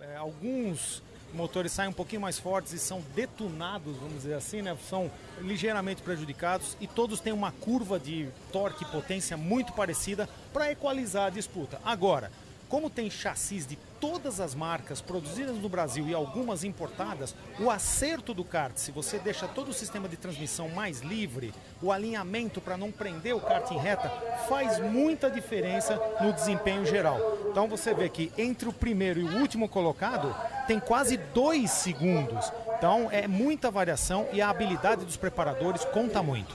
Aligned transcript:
É, 0.00 0.16
alguns 0.16 1.02
motores 1.32 1.72
saem 1.72 1.90
um 1.90 1.92
pouquinho 1.92 2.20
mais 2.20 2.38
fortes 2.38 2.72
e 2.72 2.78
são 2.78 3.02
detonados, 3.14 3.96
vamos 3.96 4.22
dizer 4.22 4.34
assim, 4.34 4.62
né? 4.62 4.76
São 4.88 5.10
ligeiramente 5.40 6.02
prejudicados 6.02 6.76
e 6.80 6.86
todos 6.86 7.20
têm 7.20 7.32
uma 7.32 7.52
curva 7.52 7.98
de 7.98 8.28
torque 8.52 8.84
e 8.84 8.86
potência 8.88 9.36
muito 9.36 9.72
parecida 9.72 10.28
para 10.52 10.70
equalizar 10.70 11.26
a 11.26 11.30
disputa. 11.30 11.80
Agora, 11.84 12.30
como 12.70 12.88
tem 12.88 13.10
chassis 13.10 13.66
de 13.66 13.76
todas 14.00 14.40
as 14.40 14.54
marcas 14.54 15.00
produzidas 15.00 15.56
no 15.56 15.68
Brasil 15.68 16.06
e 16.06 16.14
algumas 16.14 16.62
importadas, 16.62 17.34
o 17.58 17.68
acerto 17.68 18.32
do 18.32 18.44
kart, 18.44 18.76
se 18.76 18.92
você 18.92 19.18
deixa 19.18 19.48
todo 19.48 19.70
o 19.70 19.74
sistema 19.74 20.08
de 20.08 20.16
transmissão 20.16 20.68
mais 20.68 21.00
livre, 21.00 21.52
o 21.82 21.90
alinhamento 21.90 22.60
para 22.60 22.76
não 22.76 22.92
prender 22.92 23.34
o 23.34 23.40
kart 23.40 23.68
em 23.72 23.76
reta, 23.76 24.08
faz 24.48 24.78
muita 24.78 25.28
diferença 25.28 26.00
no 26.20 26.32
desempenho 26.32 26.86
geral. 26.86 27.18
Então 27.50 27.66
você 27.66 27.92
vê 27.92 28.08
que 28.08 28.32
entre 28.38 28.68
o 28.68 28.72
primeiro 28.72 29.20
e 29.20 29.24
o 29.24 29.40
último 29.40 29.68
colocado 29.68 30.34
tem 30.68 30.78
quase 30.78 31.16
dois 31.16 31.72
segundos. 31.72 32.52
Então 32.78 33.08
é 33.10 33.26
muita 33.26 33.68
variação 33.68 34.28
e 34.32 34.40
a 34.40 34.48
habilidade 34.48 35.04
dos 35.04 35.16
preparadores 35.16 35.84
conta 35.86 36.22
muito. 36.22 36.54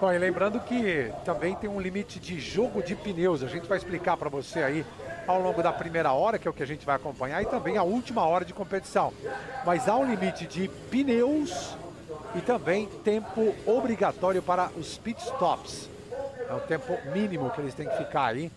Bom, 0.00 0.12
e 0.12 0.18
lembrando 0.18 0.60
que 0.60 1.10
também 1.24 1.54
tem 1.54 1.70
um 1.70 1.80
limite 1.80 2.20
de 2.20 2.38
jogo 2.38 2.82
de 2.82 2.94
pneus. 2.94 3.42
A 3.42 3.46
gente 3.46 3.66
vai 3.66 3.78
explicar 3.78 4.18
para 4.18 4.28
você 4.28 4.62
aí 4.62 4.84
ao 5.26 5.40
longo 5.40 5.62
da 5.62 5.72
primeira 5.72 6.12
hora, 6.12 6.38
que 6.38 6.46
é 6.46 6.50
o 6.50 6.54
que 6.54 6.62
a 6.62 6.66
gente 6.66 6.84
vai 6.84 6.96
acompanhar, 6.96 7.42
e 7.42 7.46
também 7.46 7.76
a 7.76 7.82
última 7.82 8.26
hora 8.26 8.44
de 8.44 8.52
competição. 8.52 9.12
Mas 9.64 9.88
há 9.88 9.96
um 9.96 10.04
limite 10.04 10.46
de 10.46 10.68
pneus 10.90 11.76
e 12.34 12.40
também 12.40 12.86
tempo 13.04 13.54
obrigatório 13.66 14.42
para 14.42 14.70
os 14.76 14.98
pit 14.98 15.20
stops. 15.22 15.88
É 16.48 16.52
o 16.52 16.60
tempo 16.60 16.96
mínimo 17.12 17.50
que 17.50 17.60
eles 17.60 17.74
têm 17.74 17.88
que 17.88 17.96
ficar 17.96 18.26
aí, 18.26 18.50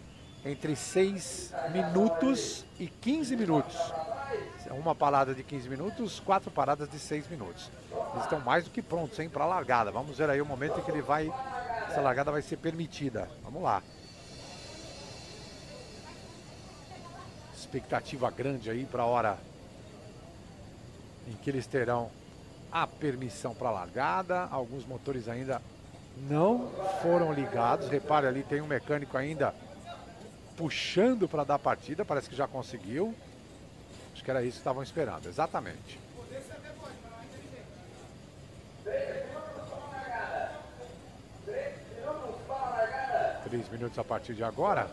entre 0.46 0.76
6 0.76 1.54
minutos 1.72 2.66
e 2.80 2.88
15 2.88 3.36
minutos. 3.36 3.78
Uma 4.72 4.94
parada 4.94 5.34
de 5.34 5.44
15 5.44 5.70
minutos, 5.70 6.20
quatro 6.20 6.52
paradas 6.52 6.90
de 6.90 7.00
6 7.00 7.30
minutos. 7.30 7.72
Eles 8.12 8.24
estão 8.24 8.40
mais 8.40 8.66
do 8.66 8.70
que 8.70 8.82
prontos, 8.82 9.18
para 9.28 9.44
a 9.44 9.48
largada. 9.48 9.92
Vamos 9.92 10.18
ver 10.18 10.30
aí 10.30 10.42
o 10.42 10.46
momento 10.46 10.80
em 10.80 10.84
que 10.84 10.92
ele 10.92 11.02
vai, 11.02 11.32
essa 11.90 12.02
largada 12.02 12.32
vai 12.32 12.42
ser 12.42 12.58
permitida. 12.58 13.30
Vamos 13.44 13.62
lá. 13.62 13.82
Expectativa 17.68 18.32
grande 18.32 18.70
aí 18.70 18.86
para 18.86 19.04
a 19.04 19.06
hora 19.06 19.38
em 21.28 21.34
que 21.34 21.50
eles 21.50 21.68
terão 21.68 22.10
a 22.72 22.88
permissão 22.88 23.54
para 23.54 23.70
largada. 23.70 24.48
Alguns 24.50 24.86
motores 24.86 25.28
ainda 25.28 25.62
não 26.30 26.72
foram 27.02 27.34
ligados. 27.34 27.90
Repare 27.90 28.26
ali, 28.26 28.42
tem 28.42 28.62
um 28.62 28.68
mecânico 28.68 29.18
ainda 29.18 29.54
puxando 30.56 31.28
para 31.28 31.44
dar 31.44 31.60
partida. 31.60 32.06
Parece 32.06 32.30
que 32.30 32.38
já 32.38 32.48
conseguiu. 32.48 33.14
Acho 34.14 34.24
que 34.24 34.32
era 34.32 34.42
isso 34.42 34.54
que 34.54 34.58
estavam 34.60 34.82
esperando, 34.82 35.28
exatamente. 35.28 36.00
Três 43.44 43.70
minutos 43.70 44.00
a 44.00 44.04
partir 44.06 44.34
de 44.34 44.44
agora. 44.44 44.90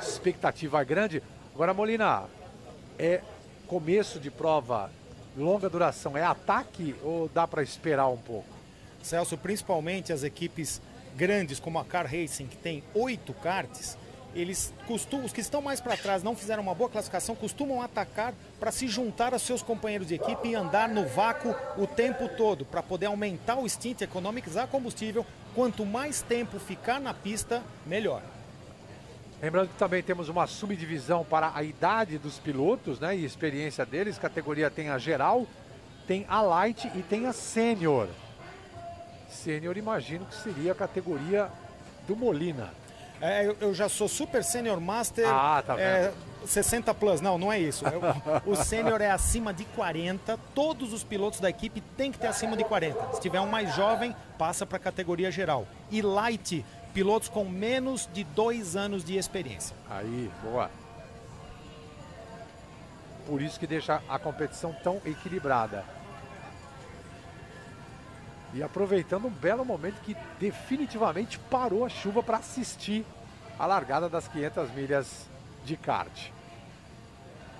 Expectativa 0.00 0.82
grande. 0.84 1.22
Agora, 1.54 1.72
Molina, 1.72 2.24
é 2.98 3.20
começo 3.66 4.18
de 4.20 4.30
prova 4.30 4.90
longa 5.36 5.68
duração. 5.68 6.16
É 6.16 6.22
ataque 6.22 6.94
ou 7.02 7.28
dá 7.28 7.46
para 7.46 7.62
esperar 7.62 8.08
um 8.08 8.16
pouco? 8.16 8.48
Celso, 9.02 9.36
principalmente 9.38 10.12
as 10.12 10.22
equipes 10.22 10.80
grandes 11.16 11.60
como 11.60 11.78
a 11.78 11.84
Car 11.84 12.06
Racing, 12.06 12.46
que 12.46 12.56
tem 12.56 12.82
oito 12.94 13.32
karts, 13.34 13.96
eles 14.34 14.72
costumam, 14.86 15.24
os 15.24 15.32
que 15.32 15.40
estão 15.40 15.62
mais 15.62 15.80
para 15.80 15.96
trás 15.96 16.22
não 16.22 16.36
fizeram 16.36 16.62
uma 16.62 16.74
boa 16.74 16.90
classificação, 16.90 17.34
costumam 17.34 17.80
atacar 17.80 18.34
para 18.60 18.70
se 18.70 18.86
juntar 18.86 19.32
aos 19.32 19.42
seus 19.42 19.62
companheiros 19.62 20.08
de 20.08 20.14
equipe 20.14 20.48
e 20.48 20.54
andar 20.54 20.90
no 20.90 21.06
vácuo 21.06 21.54
o 21.78 21.86
tempo 21.86 22.28
todo, 22.28 22.64
para 22.66 22.82
poder 22.82 23.06
aumentar 23.06 23.56
o 23.56 23.66
stint, 23.66 24.02
economizar 24.02 24.68
combustível. 24.68 25.24
Quanto 25.54 25.86
mais 25.86 26.20
tempo 26.20 26.58
ficar 26.58 27.00
na 27.00 27.14
pista, 27.14 27.62
melhor. 27.86 28.22
Lembrando 29.40 29.68
que 29.68 29.74
também 29.76 30.02
temos 30.02 30.28
uma 30.28 30.46
subdivisão 30.46 31.24
para 31.24 31.52
a 31.54 31.62
idade 31.62 32.18
dos 32.18 32.38
pilotos 32.38 32.98
né, 32.98 33.16
e 33.16 33.24
experiência 33.24 33.84
deles. 33.84 34.18
Categoria 34.18 34.70
tem 34.70 34.88
a 34.88 34.98
geral, 34.98 35.46
tem 36.06 36.24
a 36.28 36.40
light 36.40 36.90
e 36.94 37.02
tem 37.02 37.26
a 37.26 37.32
sênior. 37.32 38.08
Sênior 39.28 39.76
imagino 39.76 40.24
que 40.24 40.34
seria 40.34 40.72
a 40.72 40.74
categoria 40.74 41.50
do 42.08 42.16
Molina. 42.16 42.72
É, 43.20 43.46
eu, 43.46 43.56
eu, 43.60 43.74
já 43.74 43.88
sou 43.88 44.08
Super 44.08 44.44
Senior 44.44 44.78
Master 44.78 45.26
ah, 45.26 45.62
tá 45.66 45.80
é, 45.80 46.12
60 46.44 46.92
Plus. 46.94 47.20
Não, 47.20 47.38
não 47.38 47.52
é 47.52 47.58
isso. 47.58 47.84
É 47.86 47.92
o, 48.46 48.52
o 48.52 48.56
Sênior 48.56 49.00
é 49.00 49.10
acima 49.10 49.54
de 49.54 49.64
40. 49.64 50.38
Todos 50.54 50.92
os 50.92 51.02
pilotos 51.02 51.40
da 51.40 51.48
equipe 51.48 51.80
têm 51.96 52.12
que 52.12 52.18
ter 52.18 52.26
acima 52.26 52.56
de 52.56 52.64
40. 52.64 53.14
Se 53.14 53.20
tiver 53.20 53.40
um 53.40 53.46
mais 53.46 53.74
jovem, 53.74 54.14
passa 54.38 54.66
para 54.66 54.76
a 54.76 54.80
categoria 54.80 55.30
geral. 55.30 55.66
E 55.90 56.02
Light, 56.02 56.64
pilotos 56.96 57.28
com 57.28 57.44
menos 57.44 58.08
de 58.10 58.24
dois 58.24 58.74
anos 58.74 59.04
de 59.04 59.18
experiência. 59.18 59.76
Aí, 59.86 60.30
boa. 60.42 60.70
Por 63.26 63.42
isso 63.42 63.60
que 63.60 63.66
deixa 63.66 64.02
a 64.08 64.18
competição 64.18 64.74
tão 64.82 65.02
equilibrada. 65.04 65.84
E 68.54 68.62
aproveitando 68.62 69.26
um 69.26 69.30
belo 69.30 69.62
momento 69.62 70.00
que 70.00 70.16
definitivamente 70.40 71.38
parou 71.38 71.84
a 71.84 71.90
chuva 71.90 72.22
para 72.22 72.38
assistir 72.38 73.04
a 73.58 73.66
largada 73.66 74.08
das 74.08 74.26
500 74.26 74.70
milhas 74.70 75.26
de 75.66 75.76
kart. 75.76 76.30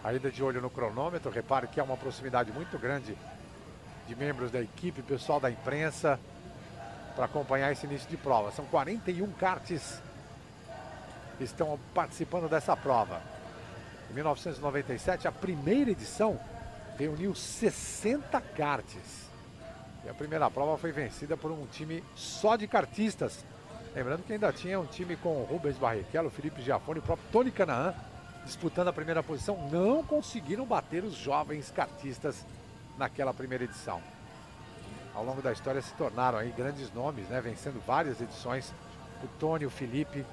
Ainda 0.03 0.31
de 0.31 0.43
olho 0.43 0.63
no 0.63 0.71
cronômetro, 0.71 1.31
repare 1.31 1.67
que 1.67 1.79
há 1.79 1.85
uma 1.85 1.99
proximidade 1.99 2.51
muito 2.53 2.79
grande 2.79 3.15
de 4.09 4.17
membros 4.17 4.51
da 4.51 4.63
equipe, 4.63 5.03
pessoal 5.03 5.39
da 5.39 5.51
imprensa, 5.51 6.19
para 7.17 7.25
acompanhar 7.25 7.73
esse 7.73 7.87
início 7.87 8.09
de 8.09 8.17
prova. 8.17 8.53
São 8.53 8.67
41 8.67 9.33
karts 9.33 10.01
que 11.39 11.45
estão 11.45 11.79
participando 11.95 12.49
dessa 12.49 12.77
prova. 12.77 13.21
Em 14.11 14.15
1997, 14.15 15.27
a 15.27 15.33
primeira 15.33 15.91
edição 15.91 16.39
reuniu 16.99 17.35
60 17.35 18.41
karts. 18.41 19.27
E 20.05 20.09
a 20.09 20.15
primeira 20.15 20.49
prova 20.51 20.79
foi 20.79 20.93
vencida 20.93 21.37
por 21.37 21.51
um 21.51 21.67
time 21.67 22.05
só 22.15 22.55
de 22.55 22.69
cartistas. 22.69 23.45
Lembrando 23.95 24.23
que 24.23 24.35
ainda 24.35 24.53
tinha 24.53 24.79
um 24.79 24.87
time 24.87 25.17
com 25.17 25.43
Rubens 25.45 25.79
Barrichello, 25.79 26.31
Felipe 26.31 26.63
Giafone 26.63 26.99
e 26.99 27.01
o 27.01 27.03
próprio 27.03 27.27
Tony 27.33 27.51
Canaan 27.51 27.95
disputando 28.45 28.89
a 28.89 28.93
primeira 28.93 29.23
posição. 29.23 29.69
Não 29.71 30.05
conseguiram 30.05 30.65
bater 30.65 31.03
os 31.03 31.15
jovens 31.15 31.73
cartistas 31.75 32.47
naquela 32.97 33.35
primeira 33.35 33.65
edição. 33.65 34.01
Ao 35.17 35.25
longo 35.25 35.41
da 35.41 35.51
história 35.51 35.81
se 35.81 35.95
tornaram 35.95 36.37
aí 36.37 36.51
grandes 36.51 36.93
nomes, 36.93 37.27
né? 37.29 37.41
Vencendo 37.41 37.83
várias 37.87 38.21
edições. 38.21 38.75
O 39.25 39.29
Tony, 39.39 39.65
o 39.65 39.71
Felipe 39.71 40.27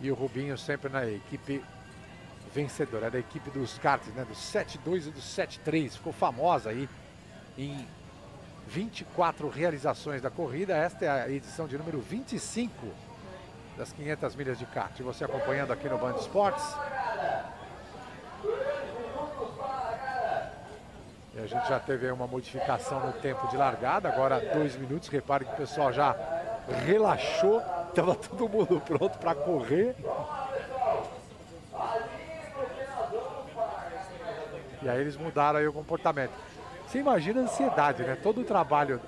e 0.00 0.10
o 0.10 0.14
Rubinho 0.14 0.56
sempre 0.56 0.88
na 0.88 1.06
equipe 1.06 1.62
vencedora, 2.54 3.08
é 3.08 3.10
da 3.10 3.18
equipe 3.18 3.50
dos 3.50 3.78
karts, 3.78 4.08
né? 4.14 4.24
Do 4.24 4.34
7-2 4.34 5.08
e 5.08 5.10
do 5.10 5.20
7-3. 5.20 5.90
Ficou 5.90 6.10
famosa 6.10 6.70
aí 6.70 6.88
em 7.58 7.86
24 8.66 9.46
realizações 9.50 10.22
da 10.22 10.30
corrida. 10.30 10.74
Esta 10.74 11.04
é 11.04 11.10
a 11.10 11.28
edição 11.28 11.68
de 11.68 11.76
número 11.76 12.00
25 12.00 12.72
das 13.76 13.92
500 13.92 14.34
milhas 14.36 14.58
de 14.58 14.64
kart. 14.64 14.98
Você 15.02 15.22
acompanhando 15.22 15.70
aqui 15.70 15.86
no 15.86 15.98
Band 15.98 16.16
Esportes. 16.16 16.64
E 21.34 21.40
a 21.40 21.46
gente 21.46 21.66
já 21.68 21.80
teve 21.80 22.10
uma 22.10 22.26
modificação 22.26 23.00
no 23.00 23.12
tempo 23.14 23.48
de 23.48 23.56
largada, 23.56 24.08
agora 24.08 24.38
dois 24.54 24.76
minutos. 24.76 25.08
Repare 25.08 25.44
que 25.44 25.52
o 25.52 25.56
pessoal 25.56 25.92
já 25.92 26.14
relaxou, 26.84 27.62
estava 27.88 28.14
todo 28.14 28.48
mundo 28.48 28.80
pronto 28.80 29.18
para 29.18 29.34
correr. 29.34 29.96
E 34.82 34.88
aí 34.88 35.00
eles 35.00 35.16
mudaram 35.16 35.58
aí 35.58 35.66
o 35.66 35.72
comportamento. 35.72 36.32
Você 36.86 36.98
imagina 36.98 37.40
a 37.40 37.44
ansiedade, 37.44 38.02
né? 38.02 38.16
Todo 38.22 38.42
o 38.42 38.44
trabalho 38.44 39.00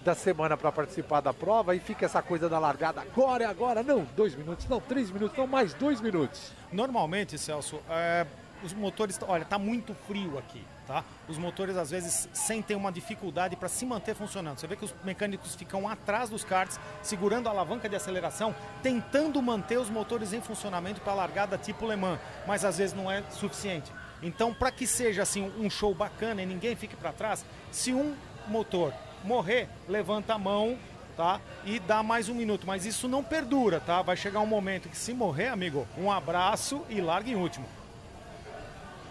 da 0.00 0.14
semana 0.14 0.56
para 0.56 0.72
participar 0.72 1.20
da 1.20 1.32
prova 1.32 1.74
e 1.74 1.80
fica 1.80 2.06
essa 2.06 2.22
coisa 2.22 2.48
da 2.48 2.58
largada 2.58 3.00
agora 3.00 3.44
é 3.44 3.46
agora, 3.46 3.82
não, 3.82 4.06
dois 4.16 4.34
minutos, 4.34 4.66
não, 4.68 4.80
três 4.80 5.10
minutos, 5.10 5.36
não, 5.36 5.46
mais 5.46 5.74
dois 5.74 6.00
minutos. 6.00 6.52
Normalmente, 6.72 7.36
Celso, 7.36 7.80
é, 7.90 8.26
os 8.62 8.72
motores, 8.72 9.18
olha, 9.26 9.44
tá 9.44 9.58
muito 9.58 9.94
frio 10.06 10.38
aqui, 10.38 10.64
tá? 10.88 11.04
Os 11.28 11.36
motores 11.36 11.76
às 11.76 11.90
vezes 11.90 12.28
sentem 12.32 12.74
uma 12.74 12.90
dificuldade 12.90 13.54
para 13.54 13.68
se 13.68 13.84
manter 13.84 14.14
funcionando. 14.14 14.58
Você 14.58 14.66
vê 14.66 14.74
que 14.74 14.86
os 14.86 14.94
mecânicos 15.04 15.54
ficam 15.54 15.86
atrás 15.86 16.30
dos 16.30 16.42
karts, 16.42 16.80
segurando 17.02 17.46
a 17.46 17.50
alavanca 17.50 17.88
de 17.88 17.94
aceleração, 17.94 18.54
tentando 18.82 19.40
manter 19.42 19.78
os 19.78 19.90
motores 19.90 20.32
em 20.32 20.40
funcionamento 20.40 21.02
para 21.02 21.12
a 21.12 21.16
largada 21.16 21.58
tipo 21.58 21.86
Le 21.86 21.94
Mans, 21.94 22.18
mas 22.46 22.64
às 22.64 22.78
vezes 22.78 22.96
não 22.96 23.10
é 23.10 23.22
suficiente. 23.30 23.92
Então, 24.22 24.52
para 24.52 24.72
que 24.72 24.86
seja 24.86 25.22
assim 25.22 25.52
um 25.58 25.68
show 25.68 25.94
bacana 25.94 26.42
e 26.42 26.46
ninguém 26.46 26.74
fique 26.74 26.96
para 26.96 27.12
trás, 27.12 27.44
se 27.70 27.92
um 27.92 28.16
motor 28.48 28.94
morrer, 29.22 29.68
levanta 29.86 30.34
a 30.34 30.38
mão, 30.38 30.78
tá? 31.16 31.38
E 31.66 31.78
dá 31.78 32.02
mais 32.02 32.30
um 32.30 32.34
minuto, 32.34 32.66
mas 32.66 32.86
isso 32.86 33.06
não 33.06 33.22
perdura, 33.22 33.78
tá? 33.78 34.00
Vai 34.00 34.16
chegar 34.16 34.40
um 34.40 34.46
momento 34.46 34.88
que 34.88 34.96
se 34.96 35.12
morrer, 35.12 35.48
amigo, 35.48 35.86
um 35.98 36.10
abraço 36.10 36.82
e 36.88 37.00
larga 37.00 37.30
em 37.30 37.36
último. 37.36 37.66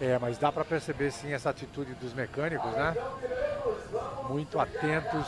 É, 0.00 0.18
mas 0.18 0.38
dá 0.38 0.52
para 0.52 0.64
perceber 0.64 1.10
sim 1.10 1.32
essa 1.32 1.50
atitude 1.50 1.92
dos 1.94 2.12
mecânicos, 2.14 2.70
né? 2.72 2.94
Muito 4.28 4.60
atentos 4.60 5.26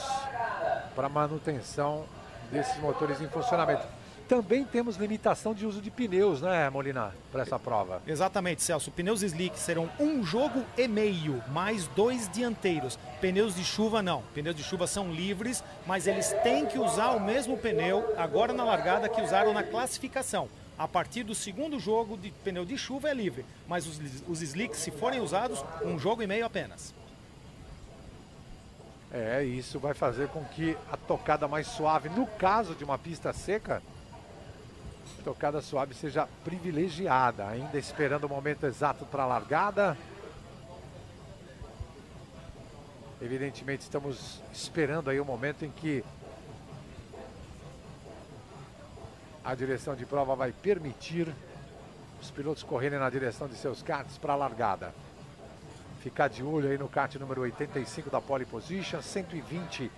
para 0.95 1.09
manutenção 1.09 2.05
desses 2.50 2.77
motores 2.79 3.21
em 3.21 3.29
funcionamento. 3.29 3.85
Também 4.29 4.65
temos 4.65 4.95
limitação 4.95 5.53
de 5.53 5.67
uso 5.67 5.81
de 5.81 5.91
pneus, 5.91 6.41
né, 6.41 6.71
Molina, 6.71 7.12
para 7.33 7.43
essa 7.43 7.59
prova? 7.59 8.00
Exatamente, 8.07 8.62
Celso. 8.62 8.93
Pneus 8.93 9.23
slick 9.23 9.59
serão 9.59 9.91
um 9.99 10.23
jogo 10.23 10.65
e 10.79 10.87
meio, 10.87 11.43
mais 11.49 11.89
dois 11.89 12.29
dianteiros. 12.29 12.97
Pneus 13.21 13.57
de 13.57 13.65
chuva 13.65 14.00
não. 14.00 14.23
Pneus 14.33 14.55
de 14.55 14.62
chuva 14.62 14.87
são 14.87 15.11
livres, 15.11 15.65
mas 15.85 16.07
eles 16.07 16.33
têm 16.45 16.65
que 16.65 16.79
usar 16.79 17.11
o 17.11 17.19
mesmo 17.19 17.59
pneu 17.59 18.15
agora 18.17 18.53
na 18.53 18.62
largada 18.62 19.09
que 19.09 19.21
usaram 19.21 19.53
na 19.53 19.65
classificação. 19.65 20.49
A 20.80 20.88
partir 20.88 21.25
do 21.25 21.34
segundo 21.34 21.78
jogo 21.78 22.16
de 22.16 22.30
pneu 22.30 22.64
de 22.64 22.78
chuva 22.78 23.10
é 23.10 23.12
livre, 23.12 23.44
mas 23.68 23.87
os, 23.87 24.00
os 24.26 24.40
slicks, 24.40 24.78
se 24.78 24.90
forem 24.90 25.20
usados, 25.20 25.62
um 25.84 25.99
jogo 25.99 26.22
e 26.22 26.26
meio 26.26 26.46
apenas. 26.46 26.94
É, 29.12 29.44
isso 29.44 29.78
vai 29.78 29.92
fazer 29.92 30.28
com 30.28 30.42
que 30.42 30.75
a 30.90 30.96
tocada 30.96 31.46
mais 31.46 31.66
suave, 31.66 32.08
no 32.08 32.26
caso 32.26 32.75
de 32.75 32.82
uma 32.82 32.96
pista 32.96 33.30
seca, 33.30 33.82
tocada 35.22 35.60
suave 35.60 35.92
seja 35.92 36.26
privilegiada, 36.42 37.46
ainda 37.46 37.76
esperando 37.76 38.25
o 38.25 38.28
momento 38.30 38.64
exato 38.64 39.04
para 39.04 39.25
a 39.25 39.26
largada. 39.26 39.99
Evidentemente 43.20 43.82
estamos 43.82 44.40
esperando 44.50 45.10
aí 45.10 45.20
o 45.20 45.26
momento 45.26 45.62
em 45.62 45.70
que 45.70 46.02
a 49.44 49.54
direção 49.54 49.94
de 49.94 50.04
prova 50.04 50.35
vai 50.35 50.52
permitir 50.52 51.32
os 52.20 52.30
pilotos 52.30 52.62
correrem 52.62 52.99
na 52.99 53.09
direção 53.09 53.49
de 53.49 53.56
seus 53.56 53.82
karts 53.82 54.18
para 54.18 54.35
a 54.35 54.37
largada. 54.37 54.94
Ficar 56.00 56.28
de 56.28 56.42
olho 56.42 56.70
aí 56.70 56.78
no 56.78 56.88
kart 56.88 57.14
número 57.16 57.42
85 57.42 58.11
da 58.11 58.20
pole 58.20 58.44
position, 58.44 59.00
120 59.00 59.90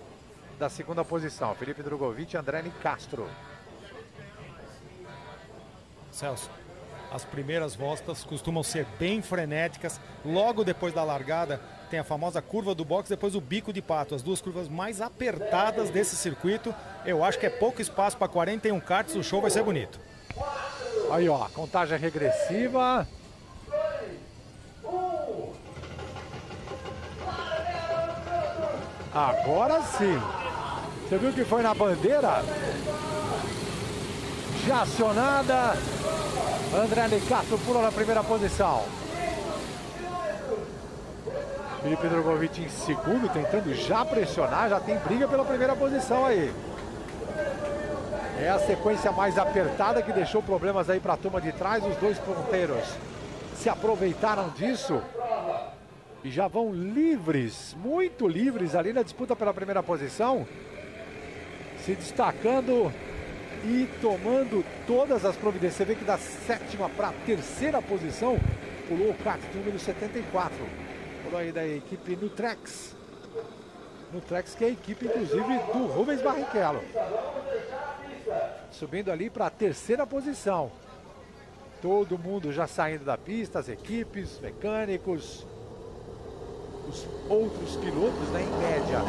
da 0.57 0.69
segunda 0.69 1.03
posição. 1.03 1.53
Felipe 1.55 1.83
Drogovic 1.83 2.33
e 2.33 2.37
André 2.37 2.63
Castro. 2.81 3.29
Celso, 6.11 6.49
as 7.11 7.25
primeiras 7.25 7.75
voltas 7.75 8.23
costumam 8.23 8.63
ser 8.63 8.85
bem 8.97 9.21
frenéticas. 9.21 9.99
Logo 10.25 10.63
depois 10.63 10.93
da 10.93 11.03
largada, 11.03 11.61
tem 11.93 11.99
a 11.99 12.03
famosa 12.03 12.41
curva 12.41 12.73
do 12.73 12.83
box, 12.83 13.07
depois 13.07 13.35
o 13.35 13.39
bico 13.39 13.71
de 13.71 13.79
pato, 13.79 14.15
as 14.15 14.23
duas 14.23 14.41
curvas 14.41 14.67
mais 14.67 14.99
apertadas 14.99 15.91
desse 15.91 16.15
circuito. 16.15 16.73
Eu 17.05 17.23
acho 17.23 17.37
que 17.37 17.45
é 17.45 17.51
pouco 17.51 17.83
espaço 17.83 18.17
para 18.17 18.27
41 18.27 18.79
karts, 18.79 19.15
o 19.15 19.21
show 19.21 19.39
vai 19.39 19.51
ser 19.51 19.61
bonito. 19.61 19.99
Aí, 21.11 21.29
ó, 21.29 21.47
contagem 21.49 21.99
regressiva. 21.99 23.07
Agora 29.13 29.79
sim. 29.83 30.19
Você 31.07 31.17
viu 31.19 31.31
que 31.31 31.45
foi 31.45 31.61
na 31.61 31.75
bandeira? 31.75 32.43
Já 34.65 34.81
acionada. 34.81 35.77
André 36.73 37.19
Castro 37.29 37.59
pula 37.59 37.83
na 37.83 37.91
primeira 37.91 38.23
posição. 38.23 38.83
Felipe 41.83 42.07
Drogovic 42.07 42.61
em 42.61 42.69
segundo, 42.69 43.29
tentando 43.33 43.75
já 43.75 44.05
pressionar, 44.05 44.69
já 44.69 44.79
tem 44.79 44.97
briga 44.99 45.27
pela 45.27 45.43
primeira 45.43 45.75
posição 45.75 46.25
aí. 46.25 46.49
É 48.39 48.49
a 48.49 48.57
sequência 48.57 49.11
mais 49.11 49.37
apertada 49.37 50.01
que 50.01 50.13
deixou 50.13 50.41
problemas 50.41 50.89
aí 50.89 51.01
para 51.01 51.13
a 51.13 51.17
turma 51.17 51.41
de 51.41 51.51
trás. 51.51 51.85
Os 51.85 51.97
dois 51.97 52.17
ponteiros 52.19 52.85
se 53.57 53.67
aproveitaram 53.67 54.49
disso 54.51 55.01
e 56.23 56.31
já 56.31 56.47
vão 56.47 56.71
livres, 56.71 57.75
muito 57.83 58.29
livres 58.29 58.75
ali 58.75 58.93
na 58.93 59.03
disputa 59.03 59.35
pela 59.35 59.53
primeira 59.53 59.83
posição. 59.83 60.47
Se 61.83 61.95
destacando 61.95 62.93
e 63.65 63.89
tomando 64.01 64.63
todas 64.87 65.25
as 65.25 65.35
providências. 65.35 65.75
Você 65.75 65.85
vê 65.85 65.95
que 65.95 66.05
da 66.05 66.17
sétima 66.17 66.87
para 66.87 67.09
a 67.09 67.13
terceira 67.25 67.81
posição 67.81 68.39
pulou 68.87 69.09
o 69.09 69.15
kart 69.15 69.41
número 69.53 69.77
74. 69.77 70.82
Pulou 71.33 71.41
aí 71.41 71.51
da 71.51 71.65
equipe 71.65 72.15
Nutrex. 72.15 72.95
Nutrex 74.13 74.53
que 74.53 74.65
é 74.65 74.67
a 74.67 74.69
equipe 74.69 75.07
inclusive 75.07 75.57
do 75.73 75.87
Rubens 75.87 76.21
Barrichello. 76.21 76.83
Subindo 78.69 79.11
ali 79.11 79.31
para 79.31 79.47
a 79.47 79.49
terceira 79.49 80.05
posição. 80.05 80.71
Todo 81.81 82.19
mundo 82.19 82.53
já 82.53 82.67
saindo 82.67 83.03
da 83.03 83.17
pista, 83.17 83.57
as 83.57 83.67
equipes, 83.67 84.39
mecânicos, 84.41 85.43
os 86.87 87.07
outros 87.27 87.77
pilotos, 87.77 88.29
né, 88.29 88.43
em 88.43 88.57
média, 88.59 88.99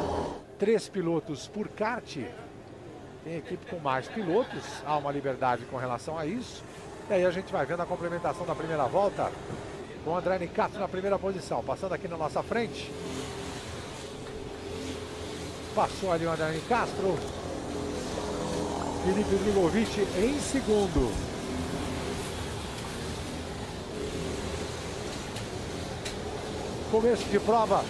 três 0.58 0.88
pilotos 0.88 1.46
por 1.46 1.68
kart. 1.68 2.16
Tem 3.22 3.36
equipe 3.36 3.66
com 3.66 3.78
mais 3.80 4.08
pilotos, 4.08 4.64
há 4.86 4.96
uma 4.96 5.12
liberdade 5.12 5.66
com 5.66 5.76
relação 5.76 6.18
a 6.18 6.24
isso. 6.24 6.64
E 7.10 7.12
aí 7.12 7.26
a 7.26 7.30
gente 7.30 7.52
vai 7.52 7.66
vendo 7.66 7.82
a 7.82 7.86
complementação 7.86 8.46
da 8.46 8.54
primeira 8.54 8.86
volta 8.86 9.30
com 10.04 10.10
o 10.10 10.16
André 10.16 10.38
Nicato 10.38 10.78
na 10.78 10.86
primeira 10.86 11.18
posição, 11.18 11.64
passando 11.64 11.94
aqui 11.94 12.06
na 12.06 12.16
nossa 12.16 12.42
frente. 12.42 12.92
Passou 15.74 16.12
ali 16.12 16.26
o 16.26 16.30
André 16.30 16.60
Castro. 16.68 17.18
Felipe 19.04 19.34
Drogovic 19.36 20.00
em 20.18 20.38
segundo. 20.40 21.12
Começo 26.90 27.24
de 27.24 27.40
prova 27.40 27.84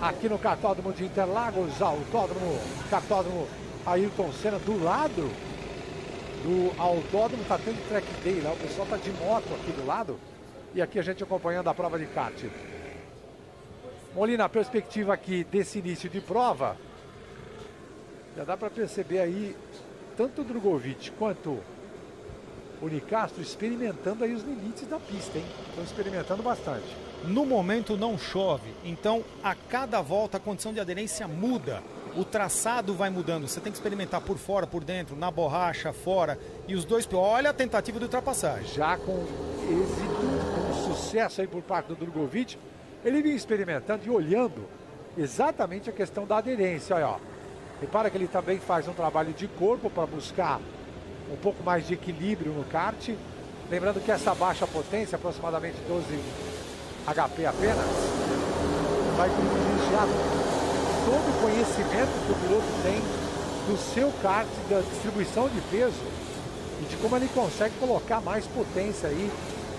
aqui 0.00 0.28
no 0.28 0.38
cartódromo 0.38 0.92
de 0.92 1.04
Interlagos, 1.04 1.82
autódromo, 1.82 2.58
cartódromo 2.88 3.46
Ayrton 3.84 4.32
Senna, 4.32 4.58
do 4.58 4.82
lado 4.82 5.30
do 6.42 6.80
autódromo, 6.80 7.44
tá 7.44 7.58
tendo 7.58 7.88
track 7.88 8.06
day 8.22 8.40
lá, 8.40 8.52
o 8.52 8.56
pessoal 8.56 8.86
tá 8.86 8.96
de 8.96 9.10
moto 9.12 9.46
aqui 9.54 9.72
do 9.72 9.86
lado, 9.86 10.18
e 10.74 10.82
aqui 10.82 10.98
a 10.98 11.02
gente 11.02 11.22
acompanhando 11.22 11.68
a 11.68 11.74
prova 11.74 11.98
de 11.98 12.06
kart. 12.06 12.44
Molina, 14.14 14.44
a 14.44 14.48
perspectiva 14.48 15.14
aqui 15.14 15.44
desse 15.44 15.78
início 15.78 16.10
de 16.10 16.20
prova, 16.20 16.76
já 18.36 18.44
dá 18.44 18.56
para 18.56 18.70
perceber 18.70 19.20
aí, 19.20 19.56
tanto 20.16 20.42
o 20.42 20.44
Drogovic 20.44 21.10
quanto 21.12 21.58
o 22.80 22.88
Nicastro 22.88 23.40
experimentando 23.40 24.24
aí 24.24 24.34
os 24.34 24.42
limites 24.42 24.86
da 24.86 24.98
pista, 24.98 25.38
hein? 25.38 25.44
Estão 25.68 25.84
experimentando 25.84 26.42
bastante. 26.42 26.96
No 27.24 27.46
momento 27.46 27.96
não 27.96 28.18
chove, 28.18 28.74
então 28.84 29.24
a 29.42 29.54
cada 29.54 30.02
volta 30.02 30.38
a 30.38 30.40
condição 30.40 30.72
de 30.72 30.80
aderência 30.80 31.28
muda. 31.28 31.82
O 32.14 32.24
traçado 32.24 32.92
vai 32.94 33.08
mudando. 33.08 33.48
Você 33.48 33.60
tem 33.60 33.72
que 33.72 33.78
experimentar 33.78 34.20
por 34.20 34.36
fora, 34.36 34.66
por 34.66 34.84
dentro, 34.84 35.16
na 35.16 35.30
borracha, 35.30 35.92
fora. 35.92 36.38
E 36.68 36.74
os 36.74 36.84
dois. 36.84 37.08
Olha 37.12 37.50
a 37.50 37.54
tentativa 37.54 37.98
de 37.98 38.04
ultrapassagem. 38.04 38.66
Já 38.74 38.96
com 38.98 39.24
êxito, 39.62 40.14
com 40.54 40.94
sucesso 40.94 41.40
aí 41.40 41.46
por 41.46 41.62
parte 41.62 41.86
do 41.86 41.96
Drogovic, 41.96 42.58
ele 43.04 43.22
vinha 43.22 43.34
experimentando 43.34 44.02
e 44.04 44.10
olhando 44.10 44.68
exatamente 45.16 45.88
a 45.88 45.92
questão 45.92 46.26
da 46.26 46.36
aderência. 46.36 46.96
Olha, 46.96 47.08
ó. 47.08 47.16
Repara 47.80 48.10
que 48.10 48.16
ele 48.16 48.28
também 48.28 48.58
faz 48.58 48.86
um 48.86 48.92
trabalho 48.92 49.32
de 49.32 49.48
corpo 49.48 49.90
para 49.90 50.06
buscar 50.06 50.60
um 51.32 51.36
pouco 51.36 51.62
mais 51.64 51.86
de 51.86 51.94
equilíbrio 51.94 52.52
no 52.52 52.64
kart. 52.64 53.10
Lembrando 53.70 54.00
que 54.00 54.10
essa 54.10 54.34
baixa 54.34 54.66
potência, 54.66 55.16
aproximadamente 55.16 55.78
12 55.88 56.04
HP 57.06 57.46
apenas, 57.46 57.86
vai 59.16 59.30
privilegiar 59.30 60.06
todo 61.04 61.28
o 61.28 61.40
conhecimento 61.40 62.26
que 62.26 62.32
o 62.32 62.34
piloto 62.34 62.66
tem 62.82 63.00
do 63.68 63.76
seu 63.94 64.12
kart, 64.22 64.48
da 64.68 64.80
distribuição 64.80 65.48
de 65.48 65.60
peso 65.62 66.02
e 66.80 66.84
de 66.84 66.96
como 66.96 67.16
ele 67.16 67.28
consegue 67.34 67.74
colocar 67.78 68.20
mais 68.20 68.46
potência 68.46 69.08
aí 69.08 69.30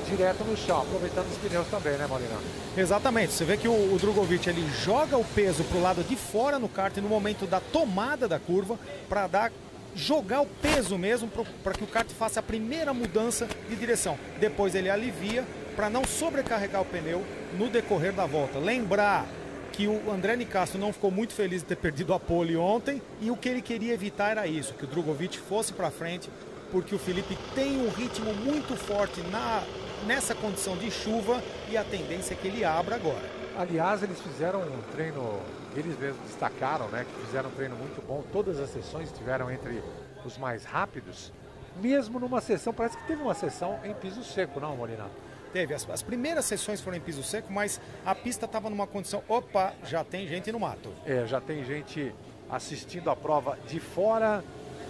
direto 0.10 0.44
no 0.44 0.56
chão, 0.58 0.82
aproveitando 0.82 1.32
os 1.32 1.38
pneus 1.38 1.68
também, 1.68 1.94
né, 1.94 2.06
Molina? 2.08 2.36
Exatamente. 2.78 3.34
Você 3.34 3.46
vê 3.46 3.58
que 3.58 3.68
o, 3.68 3.94
o 3.94 3.98
Drogovic 4.00 4.48
ele 4.50 4.70
joga 4.84 5.18
o 5.18 5.24
peso 5.24 5.64
para 5.64 5.78
o 5.78 5.82
lado 5.82 6.04
de 6.04 6.16
fora 6.16 6.60
no 6.60 6.68
kart 6.68 6.96
no 6.98 7.08
momento 7.10 7.46
da 7.46 7.60
tomada 7.60 8.28
da 8.28 8.40
curva 8.40 8.78
para 9.08 9.28
dar 9.28 9.52
jogar 9.96 10.42
o 10.42 10.46
peso 10.46 10.98
mesmo 10.98 11.30
para 11.64 11.74
que 11.74 11.84
o 11.84 11.88
kart 11.88 12.10
faça 12.10 12.40
a 12.40 12.44
primeira 12.44 12.94
mudança 12.94 13.48
de 13.70 13.76
direção. 13.76 14.18
Depois 14.40 14.76
ele 14.76 14.90
alivia 14.90 15.46
para 15.76 15.90
não 15.90 16.04
sobrecarregar 16.04 16.82
o 16.82 16.86
pneu 16.86 17.24
no 17.58 17.70
decorrer 17.70 18.12
da 18.12 18.26
volta. 18.26 18.60
Lembrar 18.60 19.26
que 19.74 19.88
o 19.88 20.12
André 20.12 20.36
Nicastro 20.36 20.80
não 20.80 20.94
ficou 20.94 21.10
muito 21.10 21.34
feliz 21.34 21.62
de 21.62 21.70
ter 21.70 21.76
perdido 21.76 22.14
a 22.14 22.20
pole 22.20 22.56
ontem 22.56 23.02
e 23.20 23.32
o 23.32 23.36
que 23.36 23.50
ele 23.50 23.62
queria 23.62 23.94
evitar 23.94 24.30
era 24.30 24.46
isso, 24.46 24.76
que 24.76 24.86
o 24.86 24.88
Drogovic 24.88 25.40
fosse 25.40 25.74
para 25.74 25.90
frente, 25.90 26.30
porque 26.72 26.94
o 26.94 27.00
Felipe 27.00 27.36
tem 27.56 27.82
um 27.82 27.90
ritmo 27.90 28.32
muito 28.36 28.76
forte 28.76 29.20
na, 29.32 29.64
nessa 30.06 30.36
condição 30.36 30.78
de 30.78 30.92
chuva 30.92 31.42
e 31.70 31.76
a 31.76 31.84
tendência 31.84 32.36
é 32.36 32.38
que 32.38 32.48
ele 32.48 32.64
abra 32.64 32.96
agora. 32.96 33.28
Aliás, 33.58 34.04
eles 34.04 34.22
fizeram 34.22 34.62
um 34.62 34.82
treino, 34.94 35.40
eles 35.76 35.98
mesmos 35.98 36.22
destacaram, 36.28 36.88
né, 36.90 37.04
que 37.04 37.26
fizeram 37.26 37.50
um 37.50 37.54
treino 37.54 37.76
muito 37.76 38.00
bom. 38.08 38.24
Todas 38.32 38.60
as 38.60 38.70
sessões 38.70 39.10
estiveram 39.10 39.50
entre 39.50 39.84
os 40.24 40.38
mais 40.38 40.64
rápidos, 40.64 41.34
mesmo 41.82 42.20
numa 42.20 42.42
sessão, 42.42 42.72
parece 42.72 42.96
que 42.96 43.08
teve 43.08 43.24
uma 43.24 43.34
sessão 43.34 43.80
em 43.84 43.94
piso 43.96 44.24
seco, 44.24 44.60
não, 44.60 44.78
Molina? 44.78 45.10
Teve. 45.54 45.76
As, 45.76 45.88
as 45.88 46.02
primeiras 46.02 46.46
sessões 46.46 46.82
foram 46.82 46.98
em 46.98 47.00
piso 47.00 47.22
seco, 47.22 47.54
mas 47.54 47.80
a 48.04 48.16
pista 48.16 48.46
estava 48.46 48.72
numa 48.72 48.88
condição. 48.88 49.22
Opa, 49.30 49.72
já 49.86 50.04
tem 50.04 50.28
gente 50.28 50.52
no 50.52 50.60
mato. 50.60 50.90
É, 51.06 51.28
já 51.28 51.40
tem 51.40 51.64
gente 51.64 52.14
assistindo 52.50 53.10
a 53.12 53.16
prova 53.16 53.58
de 53.68 53.80
fora. 53.80 54.44